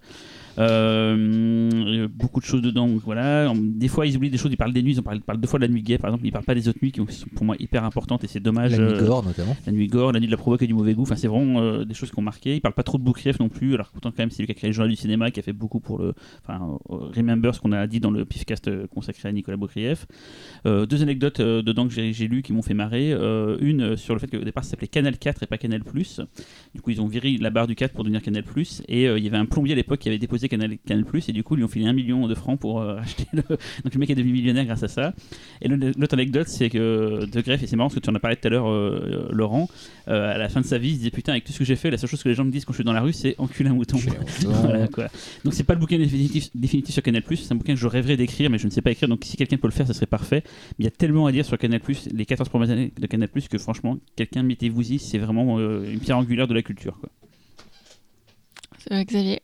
Euh, 0.60 2.08
beaucoup 2.14 2.40
de 2.40 2.46
choses 2.46 2.62
dedans, 2.62 2.88
donc 2.88 3.02
voilà. 3.04 3.52
Des 3.56 3.88
fois 3.88 4.06
ils 4.06 4.16
oublient 4.16 4.30
des 4.30 4.38
choses, 4.38 4.52
ils 4.52 4.58
parlent 4.58 4.74
des 4.74 4.84
nuits, 4.84 4.94
ils 4.94 5.00
en 5.00 5.04
parlent, 5.04 5.18
ils 5.18 5.22
parlent 5.22 5.40
deux 5.40 5.48
fois 5.48 5.60
de 5.60 5.66
la 5.66 5.72
nuit 5.72 5.82
gay 5.82 5.98
par 5.98 6.10
exemple, 6.10 6.26
ils 6.26 6.32
parlent 6.32 6.46
pas 6.46 6.56
des 6.56 6.68
autres 6.68 6.80
nuits 6.82 6.92
qui 6.92 7.00
sont 7.00 7.28
pour 7.36 7.46
moi 7.46 7.56
hyper 7.60 7.84
importantes 7.84 8.24
et 8.24 8.28
c'est 8.28 8.40
dommage. 8.40 8.72
La 8.72 8.78
nuit 8.78 8.94
euh, 8.94 9.06
gore 9.06 9.24
notamment. 9.24 9.56
la 9.66 9.72
nuit 9.72 9.88
gore, 9.88 10.12
la 10.12 10.20
nuit 10.20 10.28
de 10.28 10.32
la 10.32 10.38
provoque 10.38 10.62
et 10.62 10.68
du 10.68 10.74
mauvais 10.74 10.94
goût. 10.94 11.04
Enfin, 11.04 11.16
c'est 11.16 11.28
vraiment 11.28 11.62
euh, 11.62 11.86
des 11.86 11.94
choses 11.94 12.12
qui 12.12 12.20
ont 12.20 12.24
marqué. 12.24 12.56
Il 12.56 12.62
parle 12.62 12.74
pas 12.74 12.84
trop 12.84 12.98
de 12.98 13.04
Boukrieff 13.04 13.40
non 13.40 13.50
plus, 13.50 13.74
alors 13.74 13.88
que 13.88 13.94
pourtant, 13.94 14.12
quand 14.12 14.20
même, 14.20 14.30
c'est 14.30 14.44
lui 14.44 14.48
qui 14.48 14.52
a 14.52 14.56
créé 14.56 14.70
le 14.70 14.74
journal 14.74 14.90
du 14.90 14.96
cinéma, 14.96 15.32
qui 15.32 15.40
a 15.40 15.44
fait 15.44 15.54
beaucoup 15.54 15.80
pour 15.80 16.00
le. 16.00 16.14
Enfin, 16.46 16.78
Remember, 16.90 17.54
ce 17.56 17.60
qu'on 17.60 17.72
a 17.72 17.88
dit 17.88 18.00
dans 18.00 18.12
le 18.12 18.26
pifcast 18.26 18.70
consacré 18.88 19.30
à 19.30 19.32
Nicolas 19.32 19.58
Boukrieff. 19.58 20.06
Euh, 20.66 20.86
deux 20.86 21.02
anecdotes 21.02 21.42
dedans 21.42 21.88
que 21.88 21.94
j'ai 21.94 22.28
lues 22.28 22.42
qui 22.42 22.54
m'ont 22.54 22.62
fait 22.62 22.74
marrer. 22.74 23.12
Une 23.60 23.98
sur 23.98 24.14
le 24.14 24.20
fait 24.20 24.28
qu'au 24.28 24.44
départ, 24.44 24.64
ça 24.64 24.72
s'appelait 24.72 24.88
Canal 24.88 25.18
4 25.18 25.44
et 25.44 25.48
pas 25.48 25.58
Canal 25.58 25.84
Plus. 25.84 26.22
Du 26.76 26.82
coup, 26.82 26.92
ils 26.92 27.02
ont 27.02 27.08
viré 27.08 27.38
la 27.38 27.50
barre 27.50 27.68
du 27.68 27.76
4 27.76 27.94
pour 27.94 28.04
devenir 28.04 28.22
Canal 28.22 28.44
Plus. 28.44 28.84
Et 28.88 29.06
il 29.06 29.24
y 29.24 29.28
avait 29.28 29.38
un 29.38 29.46
plombier 29.46 29.74
à 29.74 29.76
l'époque 29.76 30.00
qui 30.00 30.10
avait 30.10 30.18
déposé 30.18 30.43
Canal, 30.50 30.78
Canal 30.86 31.06
Plus, 31.06 31.28
et 31.30 31.32
du 31.32 31.44
coup, 31.44 31.56
ils 31.56 31.58
lui 31.58 31.64
ont 31.64 31.70
filé 31.70 31.86
un 31.86 31.94
million 31.94 32.28
de 32.28 32.36
francs 32.36 32.60
pour 32.60 32.82
euh, 32.82 32.98
acheter 33.02 33.26
le. 33.34 33.42
Donc, 33.42 33.94
le 33.94 34.00
mec 34.00 34.10
est 34.10 34.16
devenu 34.16 34.34
millionnaire 34.34 34.66
grâce 34.66 34.84
à 34.84 34.88
ça. 34.88 35.14
Et 35.62 35.68
l'autre 35.68 36.14
anecdote, 36.14 36.48
c'est 36.48 36.70
que 36.70 37.26
De 37.26 37.42
Greff, 37.42 37.64
et 37.64 37.68
c'est 37.68 37.76
marrant 37.76 37.90
parce 37.90 38.00
que 38.00 38.04
tu 38.04 38.10
en 38.10 38.16
as 38.16 38.20
parlé 38.20 38.38
tout 38.38 38.48
à 38.48 38.52
l'heure, 38.52 38.70
euh, 38.70 39.30
Laurent, 39.32 39.70
euh, 40.08 40.34
à 40.34 40.38
la 40.38 40.50
fin 40.50 40.62
de 40.62 40.66
sa 40.66 40.78
vie, 40.78 40.90
il 40.90 40.94
se 40.94 40.98
disait 41.00 41.12
Putain, 41.12 41.34
avec 41.34 41.44
tout 41.44 41.54
ce 41.54 41.60
que 41.60 41.66
j'ai 41.66 41.76
fait, 41.76 41.92
la 41.92 41.98
seule 41.98 42.10
chose 42.10 42.24
que 42.24 42.30
les 42.30 42.36
gens 42.36 42.46
me 42.46 42.52
disent 42.52 42.66
quand 42.66 42.74
je 42.74 42.78
suis 42.78 42.84
dans 42.84 42.94
la 42.94 43.02
rue, 43.02 43.14
c'est 43.14 43.36
enculer 43.38 43.70
un 43.70 43.74
mouton. 43.74 43.98
Voilà, 44.44 44.88
quoi. 44.88 45.08
Donc, 45.44 45.54
c'est 45.54 45.64
pas 45.64 45.74
le 45.74 45.80
bouquin 45.80 45.98
définitif, 45.98 46.50
définitif 46.56 46.94
sur 46.94 47.04
Canal, 47.04 47.24
c'est 47.30 47.52
un 47.52 47.56
bouquin 47.56 47.74
que 47.74 47.80
je 47.80 47.88
rêverais 47.88 48.18
d'écrire, 48.18 48.50
mais 48.50 48.58
je 48.58 48.66
ne 48.66 48.72
sais 48.72 48.82
pas 48.82 48.92
écrire. 48.92 49.10
Donc, 49.10 49.24
si 49.24 49.38
quelqu'un 49.38 49.58
peut 49.58 49.68
le 49.68 49.74
faire, 49.74 49.88
ça 49.88 49.94
serait 49.94 50.06
parfait. 50.06 50.44
Mais 50.46 50.76
il 50.80 50.86
y 50.86 50.88
a 50.88 50.92
tellement 50.92 51.26
à 51.26 51.32
dire 51.32 51.46
sur 51.46 51.58
Canal, 51.58 51.82
les 52.12 52.26
14 52.26 52.50
premières 52.50 52.70
années 52.70 52.92
de 52.98 53.08
Canal, 53.08 53.30
que 53.30 53.58
franchement, 53.58 53.98
quelqu'un, 54.16 54.44
mettez-vous-y, 54.44 55.00
c'est 55.00 55.18
vraiment 55.18 55.60
euh, 55.60 55.92
une 55.92 56.00
pierre 56.00 56.18
angulaire 56.18 56.48
de 56.48 56.54
la 56.54 56.62
culture. 56.62 56.98
Quoi. 57.00 57.10
C'est 58.80 58.94
vrai, 58.94 59.06
Xavier. 59.06 59.42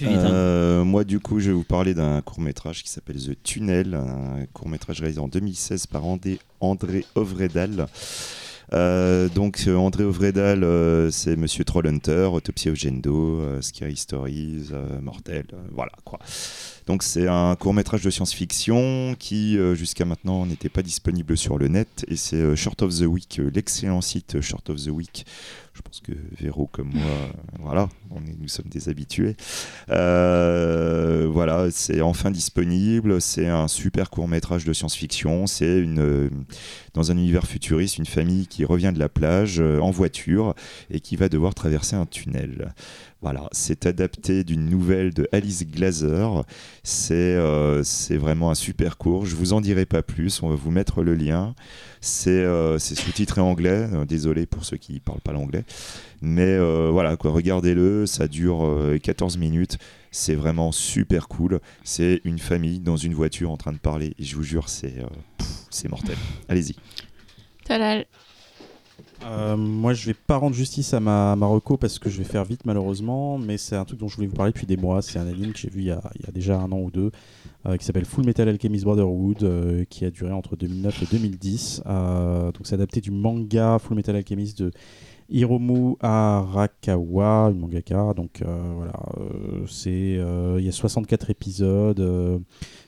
Hein. 0.00 0.06
Euh, 0.06 0.84
moi, 0.84 1.04
du 1.04 1.20
coup, 1.20 1.40
je 1.40 1.48
vais 1.48 1.54
vous 1.54 1.64
parler 1.64 1.94
d'un 1.94 2.20
court 2.22 2.40
métrage 2.40 2.82
qui 2.82 2.90
s'appelle 2.90 3.16
The 3.16 3.36
Tunnel, 3.42 3.94
un 3.94 4.46
court 4.52 4.68
métrage 4.68 5.00
réalisé 5.00 5.20
en 5.20 5.28
2016 5.28 5.86
par 5.86 6.04
André, 6.04 6.38
André 6.60 7.04
Ovredal. 7.14 7.86
Euh, 8.72 9.28
donc 9.28 9.64
euh, 9.66 9.76
André 9.76 10.04
Ovredal, 10.04 10.66
c'est 11.12 11.36
Monsieur 11.36 11.64
Trollhunter, 11.64 12.30
Autopsie 12.32 12.70
of 12.70 12.76
Gendo, 12.76 13.40
euh, 13.40 13.60
Scary 13.60 13.96
Stories, 13.96 14.70
Mortel, 15.02 15.46
voilà 15.72 15.92
quoi. 16.04 16.18
Donc 16.86 17.02
c'est 17.02 17.28
un 17.28 17.54
court 17.56 17.74
métrage 17.74 18.02
de 18.02 18.10
science-fiction 18.10 19.14
qui 19.18 19.58
jusqu'à 19.74 20.04
maintenant 20.04 20.46
n'était 20.46 20.68
pas 20.68 20.82
disponible 20.82 21.36
sur 21.36 21.58
le 21.58 21.68
net 21.68 22.04
et 22.08 22.16
c'est 22.16 22.56
Short 22.56 22.80
of 22.82 22.98
the 22.98 23.02
Week, 23.02 23.40
l'excellent 23.54 24.00
site 24.00 24.40
Short 24.40 24.68
of 24.70 24.82
the 24.82 24.88
Week. 24.88 25.26
Je 25.82 25.88
pense 25.88 26.00
que 26.00 26.12
Véro 26.40 26.68
comme 26.68 26.90
moi, 26.94 27.02
euh, 27.02 27.32
voilà, 27.58 27.88
nous 28.38 28.48
sommes 28.48 28.68
des 28.68 28.88
habitués. 28.88 29.36
Euh, 29.90 31.28
voilà, 31.30 31.70
c'est 31.70 32.00
enfin 32.00 32.30
disponible. 32.30 33.20
C'est 33.20 33.48
un 33.48 33.68
super 33.68 34.08
court 34.08 34.28
métrage 34.28 34.64
de 34.64 34.72
science-fiction. 34.72 35.46
C'est 35.46 35.78
une 35.80 36.00
euh, 36.00 36.30
dans 36.94 37.10
un 37.10 37.16
univers 37.16 37.46
futuriste, 37.46 37.98
une 37.98 38.06
famille 38.06 38.46
qui 38.46 38.64
revient 38.64 38.92
de 38.94 38.98
la 38.98 39.08
plage 39.08 39.60
en 39.60 39.90
voiture 39.90 40.54
et 40.90 41.00
qui 41.00 41.16
va 41.16 41.28
devoir 41.28 41.54
traverser 41.54 41.96
un 41.96 42.06
tunnel. 42.06 42.72
Voilà, 43.22 43.48
c'est 43.52 43.86
adapté 43.86 44.42
d'une 44.42 44.68
nouvelle 44.68 45.14
de 45.14 45.28
Alice 45.30 45.64
Glazer. 45.64 46.44
C'est 46.82 47.14
euh, 47.14 47.84
c'est 47.84 48.16
vraiment 48.16 48.50
un 48.50 48.56
super 48.56 48.98
cours. 48.98 49.26
Je 49.26 49.36
vous 49.36 49.52
en 49.52 49.60
dirai 49.60 49.86
pas 49.86 50.02
plus. 50.02 50.42
On 50.42 50.48
va 50.48 50.56
vous 50.56 50.72
mettre 50.72 51.04
le 51.04 51.14
lien. 51.14 51.54
C'est 52.00 52.30
euh, 52.30 52.80
sous-titré 52.80 53.40
anglais. 53.40 53.88
Euh, 53.92 54.04
désolé 54.04 54.44
pour 54.44 54.64
ceux 54.64 54.76
qui 54.76 54.98
parlent 54.98 55.20
pas 55.20 55.32
l'anglais. 55.32 55.64
Mais 56.20 56.58
voilà, 56.90 57.16
regardez-le. 57.18 58.06
Ça 58.06 58.26
dure 58.26 58.64
euh, 58.64 58.98
14 58.98 59.38
minutes. 59.38 59.78
C'est 60.10 60.34
vraiment 60.34 60.72
super 60.72 61.28
cool. 61.28 61.60
C'est 61.84 62.20
une 62.24 62.40
famille 62.40 62.80
dans 62.80 62.96
une 62.96 63.14
voiture 63.14 63.52
en 63.52 63.56
train 63.56 63.72
de 63.72 63.78
parler. 63.78 64.14
Je 64.18 64.34
vous 64.34 64.42
jure, 64.42 64.68
c'est 64.68 65.88
mortel. 65.88 66.16
Allez-y. 66.48 66.74
Talal. 67.64 68.04
Euh, 69.24 69.56
moi, 69.56 69.92
je 69.92 70.06
vais 70.06 70.14
pas 70.14 70.36
rendre 70.36 70.54
justice 70.54 70.94
à 70.94 71.00
ma, 71.00 71.36
ma 71.36 71.46
reco 71.46 71.76
parce 71.76 71.98
que 71.98 72.10
je 72.10 72.18
vais 72.18 72.24
faire 72.24 72.44
vite 72.44 72.64
malheureusement, 72.64 73.38
mais 73.38 73.58
c'est 73.58 73.76
un 73.76 73.84
truc 73.84 73.98
dont 74.00 74.08
je 74.08 74.16
voulais 74.16 74.28
vous 74.28 74.34
parler 74.34 74.52
depuis 74.52 74.66
des 74.66 74.76
mois. 74.76 75.02
C'est 75.02 75.18
un 75.18 75.26
anime 75.26 75.52
que 75.52 75.58
j'ai 75.58 75.70
vu 75.70 75.80
il 75.80 75.86
y, 75.86 75.90
a, 75.90 76.02
déjà 76.32 76.58
un 76.58 76.70
an 76.72 76.78
ou 76.78 76.90
deux 76.90 77.10
euh, 77.66 77.76
qui 77.76 77.84
s'appelle 77.84 78.04
Full 78.04 78.24
Metal 78.24 78.48
Alchemist 78.48 78.84
Brotherhood 78.84 79.42
euh, 79.42 79.84
qui 79.88 80.04
a 80.04 80.10
duré 80.10 80.32
entre 80.32 80.56
2009 80.56 81.02
et 81.02 81.06
2010. 81.06 81.82
Euh, 81.86 82.46
donc, 82.46 82.62
c'est 82.64 82.74
adapté 82.74 83.00
du 83.00 83.10
manga 83.10 83.78
Full 83.78 83.96
Metal 83.96 84.16
Alchemist 84.16 84.58
de 84.58 84.70
Hiromu 85.30 85.96
Arakawa, 86.00 87.50
une 87.52 87.60
mangaka. 87.60 88.12
Donc, 88.14 88.42
voilà, 88.42 88.92
c'est 89.68 90.18
il 90.58 90.64
y 90.64 90.68
a 90.68 90.72
64 90.72 91.30
épisodes. 91.30 92.42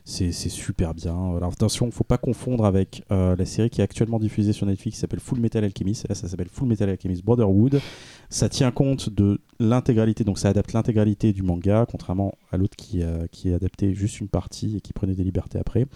C'est 0.06 0.32
super 0.32 0.92
bien. 0.94 1.14
Alors 1.36 1.52
attention, 1.52 1.90
faut 1.90 2.04
pas 2.04 2.18
confondre 2.18 2.66
avec 2.66 3.02
euh, 3.10 3.34
la 3.36 3.46
série 3.46 3.70
qui 3.70 3.80
est 3.80 3.84
actuellement 3.84 4.18
diffusée 4.18 4.52
sur 4.52 4.66
Netflix 4.66 4.96
qui 4.96 5.00
s'appelle 5.00 5.20
Full 5.20 5.40
Metal 5.40 5.64
Alchemist. 5.64 6.06
Là, 6.08 6.14
ça 6.14 6.28
s'appelle 6.28 6.48
Full 6.52 6.68
Metal 6.68 6.88
Alchemist 6.90 7.24
Brotherhood. 7.24 7.80
Ça 8.28 8.48
tient 8.48 8.70
compte 8.70 9.08
de 9.10 9.40
l'intégralité, 9.60 10.24
donc 10.24 10.38
ça 10.38 10.48
adapte 10.50 10.72
l'intégralité 10.72 11.32
du 11.32 11.42
manga, 11.42 11.86
contrairement 11.90 12.34
à 12.52 12.56
l'autre 12.56 12.76
qui, 12.76 13.02
euh, 13.02 13.26
qui 13.30 13.48
est 13.50 13.54
adapté 13.54 13.94
juste 13.94 14.20
une 14.20 14.28
partie 14.28 14.76
et 14.76 14.80
qui 14.80 14.92
prenait 14.92 15.14
des 15.14 15.24
libertés 15.24 15.58
après. 15.58 15.86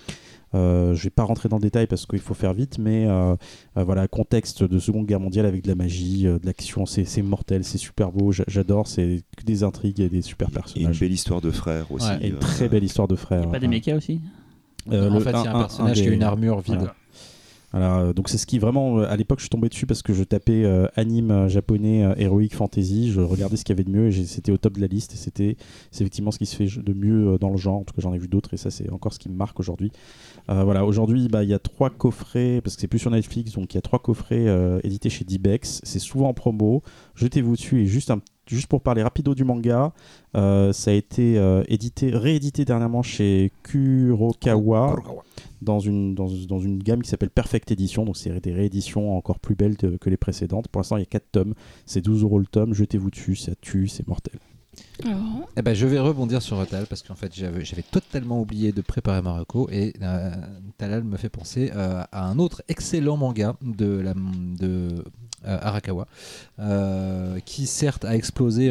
Euh, 0.55 0.95
je 0.95 1.05
vais 1.05 1.11
pas 1.11 1.25
rentrer 1.25 1.51
dans 1.51 1.57
le 1.57 1.63
détail 1.63 1.87
parce 1.87 2.07
qu'il 2.07 2.21
faut 2.21 2.33
faire 2.33 2.55
vite, 2.55 2.79
mais 2.79 3.05
euh, 3.07 3.37
euh, 3.77 3.85
voilà, 3.85 4.09
contexte 4.09 4.63
de 4.65 4.79
Seconde 4.79 5.05
Guerre 5.07 5.21
mondiale 5.21 5.45
avec 5.45 5.63
de 5.63 5.69
la 5.69 5.75
magie, 5.75 6.27
euh, 6.27 6.39
de 6.39 6.47
l'action, 6.47 6.87
c'est 6.87 7.21
mortel, 7.21 7.65
c'est 7.65 7.77
super 7.77 8.13
beau, 8.13 8.33
j'a- 8.33 8.45
j'adore, 8.47 8.87
c'est 8.87 9.23
des 9.45 9.63
intrigues 9.63 10.01
et 10.01 10.09
des 10.09 10.23
super 10.23 10.49
Et 10.49 10.51
une 10.51 10.55
personnages. 10.55 11.01
belle 11.01 11.13
histoire 11.13 11.41
de 11.43 11.51
frères 11.51 11.93
aussi. 11.93 12.09
Ouais, 12.09 12.19
Et 12.23 12.29
une 12.29 12.37
euh, 12.37 12.39
très 12.39 12.69
belle 12.71 12.85
histoire 12.85 13.09
de 13.09 13.17
frères. 13.17 13.51
Pas 13.51 13.59
des 13.59 13.69
mechas 13.69 13.98
aussi 13.99 14.21
Euh, 14.91 15.11
en 15.11 15.15
le- 15.15 15.21
fait, 15.21 15.31
il 15.31 15.45
y 15.45 15.47
a 15.47 15.53
un, 15.53 15.57
un- 15.57 15.61
personnage 15.61 15.99
un 16.01 16.03
qui 16.03 16.09
a 16.09 16.13
une 16.13 16.23
armure 16.23 16.61
vide. 16.61 16.77
Voilà. 16.79 16.95
Alors, 17.75 17.97
euh, 17.99 18.13
donc 18.15 18.31
c'est 18.31 18.39
ce 18.39 18.47
qui 18.47 18.59
vraiment, 18.59 18.99
euh, 19.01 19.11
à 19.11 19.17
l'époque, 19.17 19.41
je 19.41 19.43
suis 19.43 19.51
tombé 19.51 19.69
dessus 19.69 19.85
parce 19.85 20.01
que 20.01 20.15
je 20.15 20.25
tapais 20.25 20.65
euh, 20.65 20.87
anime 20.97 21.49
japonais 21.49 22.03
euh, 22.03 22.15
héroïque 22.17 22.55
fantasy, 22.55 23.13
je 23.13 23.21
regardais 23.21 23.59
ce 23.59 23.65
qu'il 23.67 23.75
y 23.75 23.77
avait 23.77 23.85
de 23.85 23.91
mieux 23.91 24.07
et 24.09 24.25
c'était 24.25 24.51
au 24.53 24.57
top 24.57 24.77
de 24.77 24.81
la 24.81 24.87
liste 24.87 25.13
et 25.13 25.17
c'était 25.19 25.59
c'est 25.91 26.03
effectivement 26.03 26.31
ce 26.31 26.39
qui 26.39 26.47
se 26.47 26.57
fait 26.57 26.81
de 26.83 26.93
mieux 26.95 27.37
dans 27.39 27.51
le 27.51 27.59
genre. 27.59 27.77
En 27.81 27.85
tout 27.85 27.93
cas, 27.93 28.01
j'en 28.01 28.15
ai 28.15 28.19
vu 28.19 28.27
d'autres 28.27 28.55
et 28.55 28.57
ça 28.57 28.71
c'est 28.71 28.89
encore 28.91 29.13
ce 29.13 29.19
qui 29.19 29.29
me 29.29 29.35
marque 29.35 29.61
aujourd'hui. 29.61 29.93
Euh, 30.49 30.65
voilà, 30.65 30.87
aujourd'hui, 30.87 31.29
bah, 31.29 31.43
il 31.45 31.51
y 31.51 31.55
a 31.55 31.59
trois 31.59 31.91
coffrets 31.91 32.63
parce 32.65 32.75
que 32.77 32.81
c'est 32.81 32.89
plus 32.89 33.01
sur 33.01 33.11
Netflix, 33.11 33.53
donc 33.53 33.75
il 33.75 33.77
y 33.77 33.79
a 33.79 33.83
trois 33.83 33.99
coffrets 33.99 34.49
euh, 34.49 34.81
édités 34.83 35.11
chez 35.11 35.27
Dibex. 35.27 35.83
C'est 35.85 35.99
souvent 35.99 36.29
en 36.31 36.35
promo. 36.35 36.83
Jetez-vous 37.17 37.55
dessus 37.57 37.83
et 37.83 37.87
juste 37.87 38.11
un 38.11 38.21
Juste 38.49 38.67
pour 38.67 38.81
parler 38.83 39.03
rapido 39.03 39.35
du 39.35 39.45
manga, 39.45 39.93
euh, 40.37 40.73
ça 40.73 40.91
a 40.91 40.95
été 40.95 41.39
euh, 41.39 41.63
édité, 41.69 42.11
réédité 42.11 42.65
dernièrement 42.65 43.03
chez 43.03 43.53
Kurokawa 43.63 44.97
dans 45.63 45.81
une, 45.81 46.15
dans, 46.15 46.29
dans 46.49 46.61
une 46.61 46.79
gamme 46.83 47.03
qui 47.03 47.11
s'appelle 47.11 47.31
Perfect 47.31 47.71
Edition. 47.71 48.05
Donc, 48.05 48.17
c'est 48.17 48.31
des 48.41 48.53
rééditions 48.53 49.17
encore 49.17 49.39
plus 49.39 49.55
belles 49.55 49.77
de- 49.77 49.97
que 49.97 50.09
les 50.11 50.17
précédentes. 50.17 50.69
Pour 50.69 50.81
l'instant, 50.81 50.97
il 50.97 51.01
y 51.01 51.03
a 51.03 51.07
4 51.07 51.25
tomes. 51.33 51.55
C'est 51.87 52.01
12 52.01 52.23
euros 52.23 52.39
le 52.39 52.47
tome. 52.47 52.75
Jetez-vous 52.75 53.11
dessus. 53.11 53.37
Ça 53.37 53.53
tue. 53.61 53.89
C'est 53.89 54.07
mortel. 54.07 54.39
Alors, 55.05 55.19
Eh 55.57 55.63
ben, 55.63 55.75
je 55.75 55.87
vais 55.87 55.99
rebondir 55.99 56.41
sur 56.41 56.65
Talal 56.67 56.87
parce 56.87 57.03
qu'en 57.03 57.17
fait 57.17 57.35
j'avais 57.35 57.65
j'avais 57.65 57.83
totalement 57.83 58.41
oublié 58.41 58.71
de 58.71 58.81
préparer 58.81 59.21
Marocco 59.23 59.69
et 59.73 59.93
euh, 60.03 60.31
Talal 60.77 61.03
me 61.03 61.17
fait 61.17 61.29
penser 61.31 61.73
euh, 61.75 62.03
à 62.13 62.29
un 62.29 62.39
autre 62.39 62.63
excellent 62.69 63.17
manga 63.17 63.57
de, 63.61 63.87
la, 63.99 64.15
de 64.15 65.03
Arakawa 65.45 66.07
euh, 66.59 67.39
qui 67.45 67.67
certes 67.67 68.05
a 68.05 68.17
explosé 68.17 68.69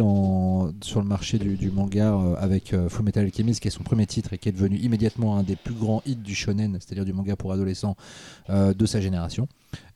sur 0.82 1.02
le 1.02 1.08
marché 1.08 1.40
du, 1.40 1.56
du 1.56 1.72
manga 1.72 2.14
euh, 2.14 2.36
avec 2.38 2.74
euh, 2.74 2.90
Full 2.90 3.06
Metal 3.06 3.24
Alchemist 3.24 3.60
qui 3.60 3.68
est 3.68 3.72
son 3.72 3.84
premier 3.84 4.06
titre 4.06 4.34
et 4.34 4.38
qui 4.38 4.50
est 4.50 4.52
devenu 4.52 4.78
immédiatement 4.78 5.38
un 5.38 5.44
des 5.44 5.56
plus 5.56 5.74
grands 5.74 6.02
hits 6.06 6.16
du 6.16 6.36
shonen, 6.36 6.78
c'est-à-dire 6.80 7.06
du 7.06 7.14
manga 7.14 7.36
pour 7.36 7.52
adolescents 7.52 7.96
euh, 8.50 8.74
de 8.74 8.86
sa 8.86 9.02
génération. 9.02 9.48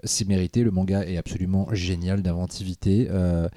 C'est 0.03 0.27
mérité, 0.27 0.63
le 0.63 0.71
manga 0.71 1.05
est 1.05 1.17
absolument 1.17 1.67
génial 1.73 2.23
d'inventivité. 2.23 3.07
euh, 3.11 3.47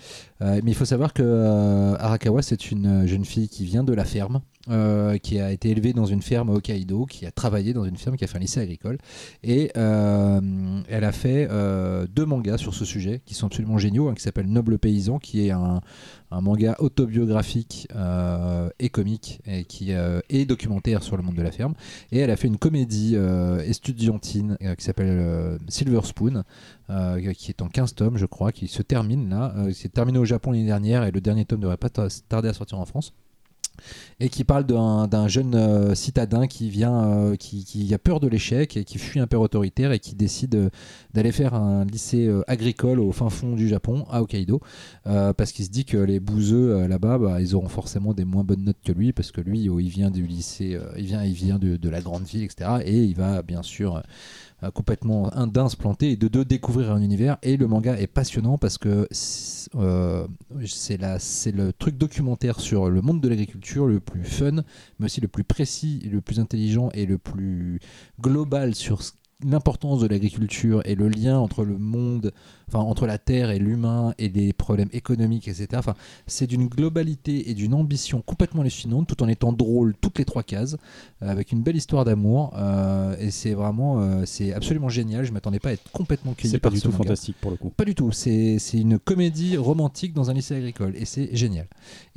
euh, 0.42 0.60
mais 0.62 0.72
il 0.72 0.74
faut 0.74 0.84
savoir 0.84 1.14
que 1.14 1.22
euh, 1.22 1.96
Arakawa, 1.98 2.42
c'est 2.42 2.70
une 2.70 3.06
jeune 3.06 3.24
fille 3.24 3.48
qui 3.48 3.64
vient 3.64 3.82
de 3.82 3.94
la 3.94 4.04
ferme, 4.04 4.42
qui 5.22 5.40
a 5.40 5.52
été 5.52 5.70
élevée 5.70 5.92
dans 5.92 6.06
une 6.06 6.22
ferme 6.22 6.50
à 6.50 6.52
Hokkaido, 6.54 7.06
qui 7.06 7.26
a 7.26 7.30
travaillé 7.30 7.72
dans 7.72 7.84
une 7.84 7.96
ferme, 7.96 8.16
qui 8.16 8.24
a 8.24 8.26
fait 8.26 8.36
un 8.36 8.40
lycée 8.40 8.60
agricole. 8.60 8.98
Et 9.42 9.70
elle 9.74 11.04
a 11.04 11.12
fait 11.12 11.48
deux 12.14 12.26
mangas 12.26 12.58
sur 12.58 12.74
ce 12.74 12.84
sujet 12.84 13.22
qui 13.24 13.34
sont 13.34 13.46
absolument 13.46 13.78
géniaux, 13.78 14.12
qui 14.12 14.22
s'appelle 14.22 14.46
Noble 14.46 14.78
Paysan, 14.78 15.18
qui 15.18 15.46
est 15.46 15.50
un, 15.50 15.80
un 16.34 16.40
manga 16.40 16.76
autobiographique 16.80 17.86
euh, 17.94 18.68
et 18.78 18.88
comique, 18.88 19.40
et 19.46 19.64
qui 19.64 19.92
euh, 19.92 20.20
est 20.28 20.44
documentaire 20.44 21.02
sur 21.02 21.16
le 21.16 21.22
monde 21.22 21.36
de 21.36 21.42
la 21.42 21.52
ferme. 21.52 21.74
Et 22.12 22.18
elle 22.18 22.30
a 22.30 22.36
fait 22.36 22.48
une 22.48 22.58
comédie 22.58 23.12
euh, 23.14 23.60
estudiantine 23.60 24.56
qui 24.78 24.84
s'appelle 24.84 25.58
Silver 25.68 26.00
Spoon, 26.04 26.42
qui 26.88 27.50
est 27.50 27.62
en 27.62 27.68
15 27.68 27.94
tomes, 27.94 28.16
je 28.18 28.26
crois, 28.26 28.52
qui 28.52 28.68
se 28.68 28.82
termine 28.82 29.28
là. 29.30 29.54
Euh, 29.56 29.72
c'est 29.72 29.92
terminé 29.92 30.18
au 30.18 30.24
Japon 30.24 30.50
l'année 30.52 30.66
dernière 30.66 31.04
et 31.04 31.10
le 31.10 31.20
dernier 31.20 31.44
tome 31.44 31.58
ne 31.58 31.62
devrait 31.62 31.76
pas 31.76 31.88
ta- 31.90 32.08
tarder 32.28 32.48
à 32.48 32.52
sortir 32.52 32.78
en 32.78 32.84
France. 32.84 33.12
Et 34.20 34.28
qui 34.28 34.44
parle 34.44 34.64
d'un 34.64 35.28
jeune 35.28 35.54
euh, 35.54 35.94
citadin 35.94 36.46
qui 36.46 36.70
vient, 36.70 37.04
euh, 37.04 37.36
qui, 37.36 37.92
a 37.92 37.98
peur 37.98 38.20
de 38.20 38.28
l'échec 38.28 38.76
et 38.76 38.84
qui 38.84 38.98
fuit 38.98 39.20
un 39.20 39.26
père 39.26 39.40
autoritaire 39.40 39.92
et 39.92 39.98
qui 39.98 40.14
décide 40.14 40.54
euh, 40.54 40.70
d'aller 41.12 41.32
faire 41.32 41.54
un 41.54 41.84
lycée 41.84 42.30
agricole 42.46 43.00
au 43.00 43.12
fin 43.12 43.28
fond 43.30 43.54
du 43.54 43.68
Japon, 43.68 44.06
à 44.10 44.22
Hokkaido, 44.22 44.60
parce 45.04 45.52
qu'il 45.52 45.64
se 45.64 45.70
dit 45.70 45.84
que 45.84 45.96
les 45.96 46.20
bouseux 46.20 46.86
là-bas, 46.86 47.18
bah, 47.18 47.40
ils 47.40 47.54
auront 47.54 47.68
forcément 47.68 48.14
des 48.14 48.24
moins 48.24 48.44
bonnes 48.44 48.64
notes 48.64 48.82
que 48.84 48.92
lui, 48.92 49.12
parce 49.12 49.32
que 49.32 49.40
lui, 49.40 49.68
oh, 49.68 49.78
il 49.78 49.88
vient 49.88 50.10
du 50.10 50.26
lycée, 50.26 50.78
il 50.96 51.04
vient, 51.04 51.22
il 51.24 51.34
vient 51.34 51.58
de, 51.58 51.76
de 51.76 51.88
la 51.88 52.00
grande 52.00 52.24
ville, 52.24 52.42
etc. 52.42 52.70
Et 52.84 53.04
il 53.04 53.14
va 53.14 53.42
bien 53.42 53.62
sûr 53.62 54.02
complètement 54.70 55.34
un 55.34 55.46
d'un 55.46 55.68
se 55.68 55.76
planter 55.76 56.12
et 56.12 56.16
de 56.16 56.28
deux 56.28 56.44
découvrir 56.44 56.92
un 56.92 57.00
univers. 57.02 57.36
Et 57.42 57.56
le 57.56 57.66
manga 57.66 57.98
est 57.98 58.06
passionnant 58.06 58.58
parce 58.58 58.78
que 58.78 59.06
c'est 59.10 59.54
euh, 59.76 60.26
c'est 60.66 60.98
c'est 61.18 61.50
le 61.52 61.72
truc 61.72 61.96
documentaire 61.96 62.60
sur 62.60 62.90
le 62.90 63.00
monde 63.00 63.20
de 63.20 63.28
l'agriculture 63.28 63.86
le 63.86 63.98
plus 63.98 64.22
fun, 64.22 64.62
mais 64.98 65.06
aussi 65.06 65.20
le 65.20 65.28
plus 65.28 65.42
précis, 65.44 66.00
le 66.12 66.20
plus 66.20 66.38
intelligent 66.38 66.90
et 66.94 67.06
le 67.06 67.18
plus 67.18 67.80
global 68.20 68.74
sur 68.74 69.02
ce- 69.02 69.12
l'importance 69.42 70.00
de 70.00 70.06
l'agriculture 70.06 70.80
et 70.84 70.94
le 70.94 71.08
lien 71.08 71.38
entre 71.38 71.64
le 71.64 71.76
monde, 71.76 72.32
enfin 72.68 72.80
entre 72.80 73.06
la 73.06 73.18
terre 73.18 73.50
et 73.50 73.58
l'humain 73.58 74.14
et 74.18 74.28
les 74.28 74.52
problèmes 74.52 74.88
économiques, 74.92 75.48
etc. 75.48 75.68
Enfin, 75.74 75.94
c'est 76.26 76.46
d'une 76.46 76.66
globalité 76.68 77.50
et 77.50 77.54
d'une 77.54 77.74
ambition 77.74 78.22
complètement 78.22 78.62
hallucinante, 78.62 79.06
tout 79.06 79.22
en 79.22 79.28
étant 79.28 79.52
drôle 79.52 79.94
toutes 80.00 80.18
les 80.18 80.24
trois 80.24 80.42
cases, 80.42 80.76
euh, 81.22 81.28
avec 81.28 81.52
une 81.52 81.62
belle 81.62 81.76
histoire 81.76 82.04
d'amour. 82.04 82.52
euh, 82.56 83.16
et 83.18 83.30
c'est 83.30 83.54
vraiment, 83.54 84.00
euh, 84.00 84.22
c'est 84.26 84.52
absolument 84.52 84.88
génial. 84.88 85.24
Je 85.24 85.32
m'attendais 85.32 85.58
pas 85.60 85.70
à 85.70 85.72
être 85.72 85.90
complètement 85.92 86.34
cueilli 86.34 86.50
C'est 86.52 86.58
pas 86.58 86.68
par 86.68 86.72
du 86.72 86.78
ce 86.78 86.84
tout 86.84 86.92
manga. 86.92 87.04
fantastique 87.04 87.36
pour 87.40 87.50
le 87.50 87.56
coup. 87.56 87.70
Pas 87.70 87.84
du 87.84 87.94
tout. 87.94 88.10
C'est 88.12 88.58
une 88.72 88.98
comédie 88.98 89.56
romantique 89.56 90.12
dans 90.14 90.30
un 90.30 90.34
lycée 90.34 90.54
agricole 90.56 90.94
et 90.96 91.04
c'est 91.04 91.34
génial. 91.34 91.66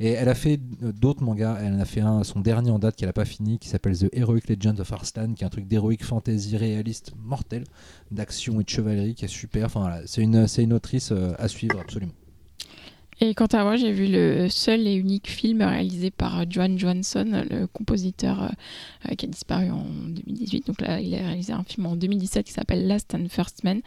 Et 0.00 0.10
elle 0.10 0.28
a 0.28 0.34
fait 0.34 0.58
d'autres 0.80 1.22
mangas. 1.22 1.58
Elle 1.60 1.74
en 1.74 1.80
a 1.80 1.84
fait 1.84 2.00
un, 2.00 2.24
son 2.24 2.40
dernier 2.40 2.70
en 2.70 2.78
date 2.78 2.96
qu'elle 2.96 3.08
a 3.08 3.12
pas 3.12 3.24
fini, 3.24 3.58
qui 3.58 3.68
s'appelle 3.68 3.96
The 3.98 4.08
Heroic 4.12 4.42
Legends 4.48 4.78
of 4.78 4.92
Arslan, 4.92 5.32
qui 5.34 5.44
est 5.44 5.46
un 5.46 5.50
truc 5.50 5.66
d'héroïque 5.68 6.04
fantasy 6.04 6.56
réaliste 6.56 7.12
mortel, 7.22 7.64
d'action 8.10 8.60
et 8.60 8.64
de 8.64 8.68
chevalerie, 8.68 9.14
qui 9.14 9.24
est 9.24 9.28
super. 9.28 9.66
Enfin 9.66 9.80
voilà, 9.80 10.00
c'est 10.06 10.22
une, 10.22 10.46
une 10.58 10.72
autrice 10.72 11.12
euh, 11.12 11.32
à 11.38 11.48
suivre 11.48 11.78
absolument. 11.78 12.12
Et 13.20 13.34
quant 13.34 13.46
à 13.46 13.64
moi, 13.64 13.74
j'ai 13.74 13.90
vu 13.90 14.06
le 14.06 14.48
seul 14.48 14.86
et 14.86 14.94
unique 14.94 15.28
film 15.28 15.60
réalisé 15.62 16.12
par 16.12 16.48
Johan 16.48 16.78
Johansson, 16.78 17.44
le 17.50 17.66
compositeur 17.66 18.52
euh, 19.08 19.14
qui 19.16 19.26
a 19.26 19.28
disparu 19.28 19.70
en 19.70 19.84
2018. 20.06 20.68
Donc 20.68 20.80
là, 20.80 21.00
il 21.00 21.12
a 21.16 21.18
réalisé 21.18 21.52
un 21.52 21.64
film 21.64 21.86
en 21.86 21.96
2017 21.96 22.46
qui 22.46 22.52
s'appelle 22.52 22.86
Last 22.86 23.12
and 23.16 23.26
First 23.28 23.64
Man, 23.64 23.80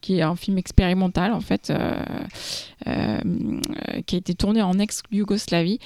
qui 0.00 0.18
est 0.18 0.22
un 0.22 0.36
film 0.36 0.56
expérimental 0.56 1.32
en 1.32 1.40
fait, 1.40 1.72
euh, 2.86 3.20
qui 4.06 4.14
a 4.14 4.18
été 4.18 4.34
tourné 4.34 4.62
en 4.62 4.78
ex-Yougoslavie, 4.78 5.80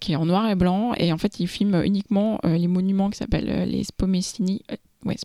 qui 0.00 0.12
est 0.12 0.16
en 0.16 0.24
noir 0.24 0.48
et 0.48 0.54
blanc. 0.54 0.94
Et 0.96 1.12
en 1.12 1.18
fait, 1.18 1.38
il 1.38 1.48
filme 1.48 1.82
uniquement 1.84 2.40
les 2.44 2.66
monuments 2.66 3.10
qui 3.10 3.18
s'appellent 3.18 3.68
les 3.68 3.84
Spomesini. 3.84 4.62
Ouais. 5.04 5.16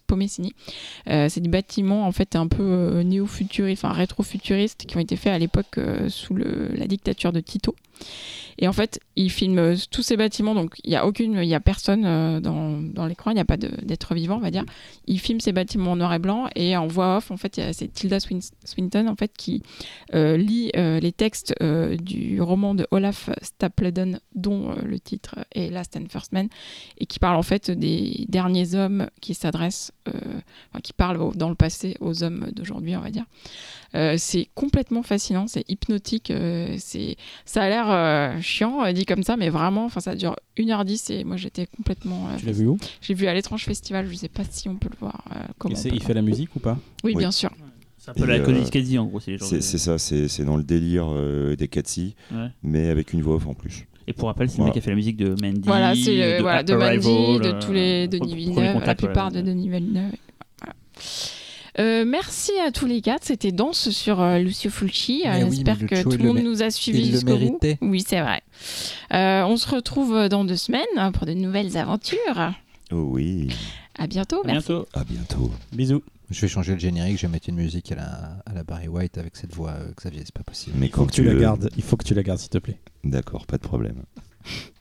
Euh, 1.09 1.29
c'est 1.29 1.41
des 1.41 1.49
bâtiments 1.49 2.07
en 2.07 2.11
fait 2.11 2.35
un 2.35 2.47
peu 2.47 2.63
euh, 2.63 3.03
néo-futuristes, 3.03 3.83
enfin 3.83 3.93
rétro-futuristes 3.93 4.85
qui 4.87 4.97
ont 4.97 4.99
été 4.99 5.15
faits 5.15 5.33
à 5.33 5.39
l'époque 5.39 5.77
euh, 5.77 6.09
sous 6.09 6.35
la 6.35 6.87
dictature 6.87 7.31
de 7.31 7.39
Tito. 7.39 7.75
Et 8.59 8.67
en 8.67 8.73
fait, 8.73 8.99
il 9.15 9.29
filme 9.29 9.59
euh, 9.59 9.75
tous 9.91 10.01
ces 10.01 10.17
bâtiments, 10.17 10.55
donc 10.55 10.73
il 10.83 10.89
n'y 10.89 10.95
a 10.95 11.05
aucune, 11.05 11.35
il 11.35 11.47
y 11.47 11.53
a 11.53 11.59
personne 11.59 12.05
euh, 12.05 12.39
dans, 12.39 12.81
dans 12.81 13.05
l'écran, 13.05 13.29
il 13.29 13.35
n'y 13.35 13.39
a 13.39 13.45
pas 13.45 13.57
d'être 13.57 14.15
vivant, 14.15 14.37
on 14.37 14.39
va 14.39 14.49
dire. 14.49 14.65
Il 15.05 15.19
filme 15.19 15.39
ces 15.39 15.51
bâtiments 15.51 15.91
en 15.91 15.95
noir 15.97 16.11
et 16.15 16.19
blanc 16.19 16.47
et 16.55 16.75
en 16.75 16.87
voix 16.87 17.17
off, 17.17 17.29
en 17.29 17.37
fait, 17.37 17.61
c'est 17.71 17.93
Tilda 17.93 18.19
Swin- 18.19 18.41
Swinton 18.65 19.07
en 19.07 19.15
fait 19.15 19.31
qui 19.37 19.61
euh, 20.15 20.37
lit 20.37 20.71
les 20.73 21.11
textes 21.11 21.53
du 22.01 22.41
roman 22.41 22.73
de 22.73 22.87
Olaf 22.91 23.29
Stapledon, 23.41 24.19
dont 24.33 24.73
le 24.83 24.99
titre 24.99 25.35
est 25.53 25.69
Last 25.69 25.95
and 25.95 26.05
First 26.09 26.31
Man, 26.31 26.47
et 26.97 27.05
qui 27.05 27.19
parle 27.19 27.37
en 27.37 27.43
fait 27.43 27.69
des 27.69 28.25
derniers 28.27 28.73
hommes 28.73 29.07
qui 29.21 29.33
s'adressent, 29.35 29.91
qui 30.83 30.93
parlent 30.93 31.35
dans 31.35 31.49
le 31.49 31.55
passé 31.55 31.95
aux 31.99 32.23
hommes 32.23 32.47
d'aujourd'hui, 32.53 32.95
on 32.95 33.01
va 33.01 33.11
dire. 33.11 33.25
Euh, 33.95 34.15
c'est 34.17 34.47
complètement 34.53 35.01
fascinant, 35.03 35.47
c'est 35.47 35.63
hypnotique, 35.69 36.29
euh, 36.31 36.75
c'est 36.77 37.15
ça 37.45 37.63
a 37.63 37.69
l'air 37.69 37.85
euh, 37.89 38.39
chiant 38.41 38.91
dit 38.91 39.05
comme 39.05 39.23
ça, 39.23 39.37
mais 39.37 39.49
vraiment, 39.49 39.85
enfin 39.85 39.99
ça 40.01 40.13
dure 40.15 40.35
1h10 40.57 41.11
et 41.13 41.23
moi 41.23 41.37
j'étais 41.37 41.67
complètement. 41.67 42.27
euh, 42.27 42.37
Tu 42.37 42.45
l'as 42.45 42.51
vu 42.51 42.67
où? 42.67 42.77
J'ai 43.01 43.13
vu 43.13 43.27
à 43.27 43.33
l'étrange 43.33 43.63
festival, 43.63 44.07
je 44.09 44.15
sais 44.15 44.27
pas 44.29 44.43
si 44.49 44.67
on 44.69 44.75
peut 44.75 44.89
le 44.91 44.97
voir. 44.99 45.23
euh, 45.35 45.39
comment 45.57 45.75
Et 45.75 45.87
Il 45.93 46.03
fait 46.03 46.13
la 46.13 46.21
musique 46.21 46.55
ou 46.55 46.59
pas? 46.59 46.77
Oui, 47.03 47.13
Oui. 47.13 47.15
bien 47.15 47.31
sûr. 47.31 47.49
C'est 47.97 48.11
un 48.11 48.13
peu 48.13 48.23
Et, 48.23 48.27
la 48.27 48.33
euh, 48.35 48.65
Caddy 48.69 48.97
en 48.99 49.05
gros, 49.05 49.19
c'est 49.19 49.31
les 49.31 49.37
gens. 49.37 49.45
C'est 49.45 49.57
de- 49.57 49.61
ça, 49.61 49.97
c'est 49.97 50.27
c'est 50.27 50.43
dans 50.45 50.57
le 50.57 50.63
délire 50.63 51.07
euh, 51.09 51.55
des 51.55 51.67
Cathy, 51.67 52.15
Ouais. 52.31 52.47
mais 52.63 52.89
avec 52.89 53.13
une 53.13 53.21
voix 53.21 53.35
off 53.35 53.47
en 53.47 53.53
plus. 53.53 53.85
Et 54.09 54.13
pour 54.13 54.27
rappel, 54.29 54.49
c'est 54.49 54.53
le 54.53 54.63
Voilà. 54.63 54.69
mec 54.69 54.73
qui 54.73 54.79
a 54.79 54.81
fait 54.81 54.89
la 54.91 54.95
musique 54.95 55.17
de 55.17 55.35
Mandy, 55.41 55.61
Voilà, 55.65 55.93
c'est 55.95 56.15
de, 56.15 56.35
le- 56.37 56.41
voilà, 56.41 56.63
de 56.63 56.73
Mandy, 56.75 57.39
de 57.39 57.59
tous 57.65 57.73
les 57.73 58.07
Denis 58.07 58.35
Villeneuve, 58.35 58.83
la 58.85 58.95
plupart 58.95 59.27
ouais. 59.33 59.41
de 59.41 59.47
Denis 59.47 59.69
Villeneuve. 59.69 60.11
Voilà. 60.61 60.75
Euh, 61.79 62.05
merci 62.05 62.51
à 62.65 62.71
tous 62.71 62.85
les 62.87 63.01
quatre, 63.01 63.23
c'était 63.25 63.51
Danse 63.51 63.89
sur 63.91 64.19
euh, 64.21 64.39
Lucio 64.39 64.71
Fulci. 64.71 65.23
Euh, 65.25 65.43
oui, 65.43 65.55
J'espère 65.57 65.77
que 65.85 66.01
tout 66.03 66.09
le 66.17 66.23
monde 66.23 66.39
nous 66.39 66.63
a 66.63 66.71
suivis 66.71 67.11
jusqu'au 67.11 67.37
bout. 67.37 67.59
Oui, 67.81 68.03
c'est 68.07 68.19
vrai. 68.21 68.41
Euh, 69.13 69.43
on 69.43 69.57
se 69.57 69.69
retrouve 69.69 70.27
dans 70.27 70.43
deux 70.43 70.55
semaines 70.55 70.81
hein, 70.97 71.11
pour 71.11 71.25
de 71.27 71.33
nouvelles 71.33 71.77
aventures. 71.77 72.53
Oh 72.91 72.95
oui, 73.11 73.49
À 73.99 74.07
bientôt, 74.07 74.41
À 74.43 74.47
merci. 74.47 74.69
bientôt. 74.69 74.87
à 74.93 75.03
bientôt. 75.03 75.51
Bisous. 75.73 76.01
Je 76.29 76.41
vais 76.41 76.47
changer 76.47 76.73
le 76.73 76.79
générique, 76.79 77.17
je 77.17 77.21
vais 77.27 77.31
mettre 77.31 77.47
une 77.47 77.55
musique 77.55 77.89
à 77.91 77.95
la, 77.95 78.37
à 78.45 78.53
la 78.53 78.63
Barry 78.63 78.87
White 78.89 79.17
avec 79.17 79.35
cette 79.37 79.53
voix, 79.55 79.71
euh, 79.71 79.91
Xavier, 79.95 80.21
c'est 80.25 80.33
pas 80.33 80.43
possible. 80.43 80.75
Mais 80.77 80.87
Il 80.87 80.91
faut 80.91 81.05
que 81.05 81.11
tu 81.13 81.23
la 81.23 81.33
gardes. 81.35 81.69
Il 81.77 81.83
faut 81.83 81.95
que 81.95 82.03
tu 82.03 82.13
la 82.13 82.23
gardes, 82.23 82.39
s'il 82.39 82.49
te 82.49 82.57
plaît. 82.57 82.77
D'accord, 83.03 83.45
pas 83.45 83.57
de 83.57 83.61
problème. 83.63 84.03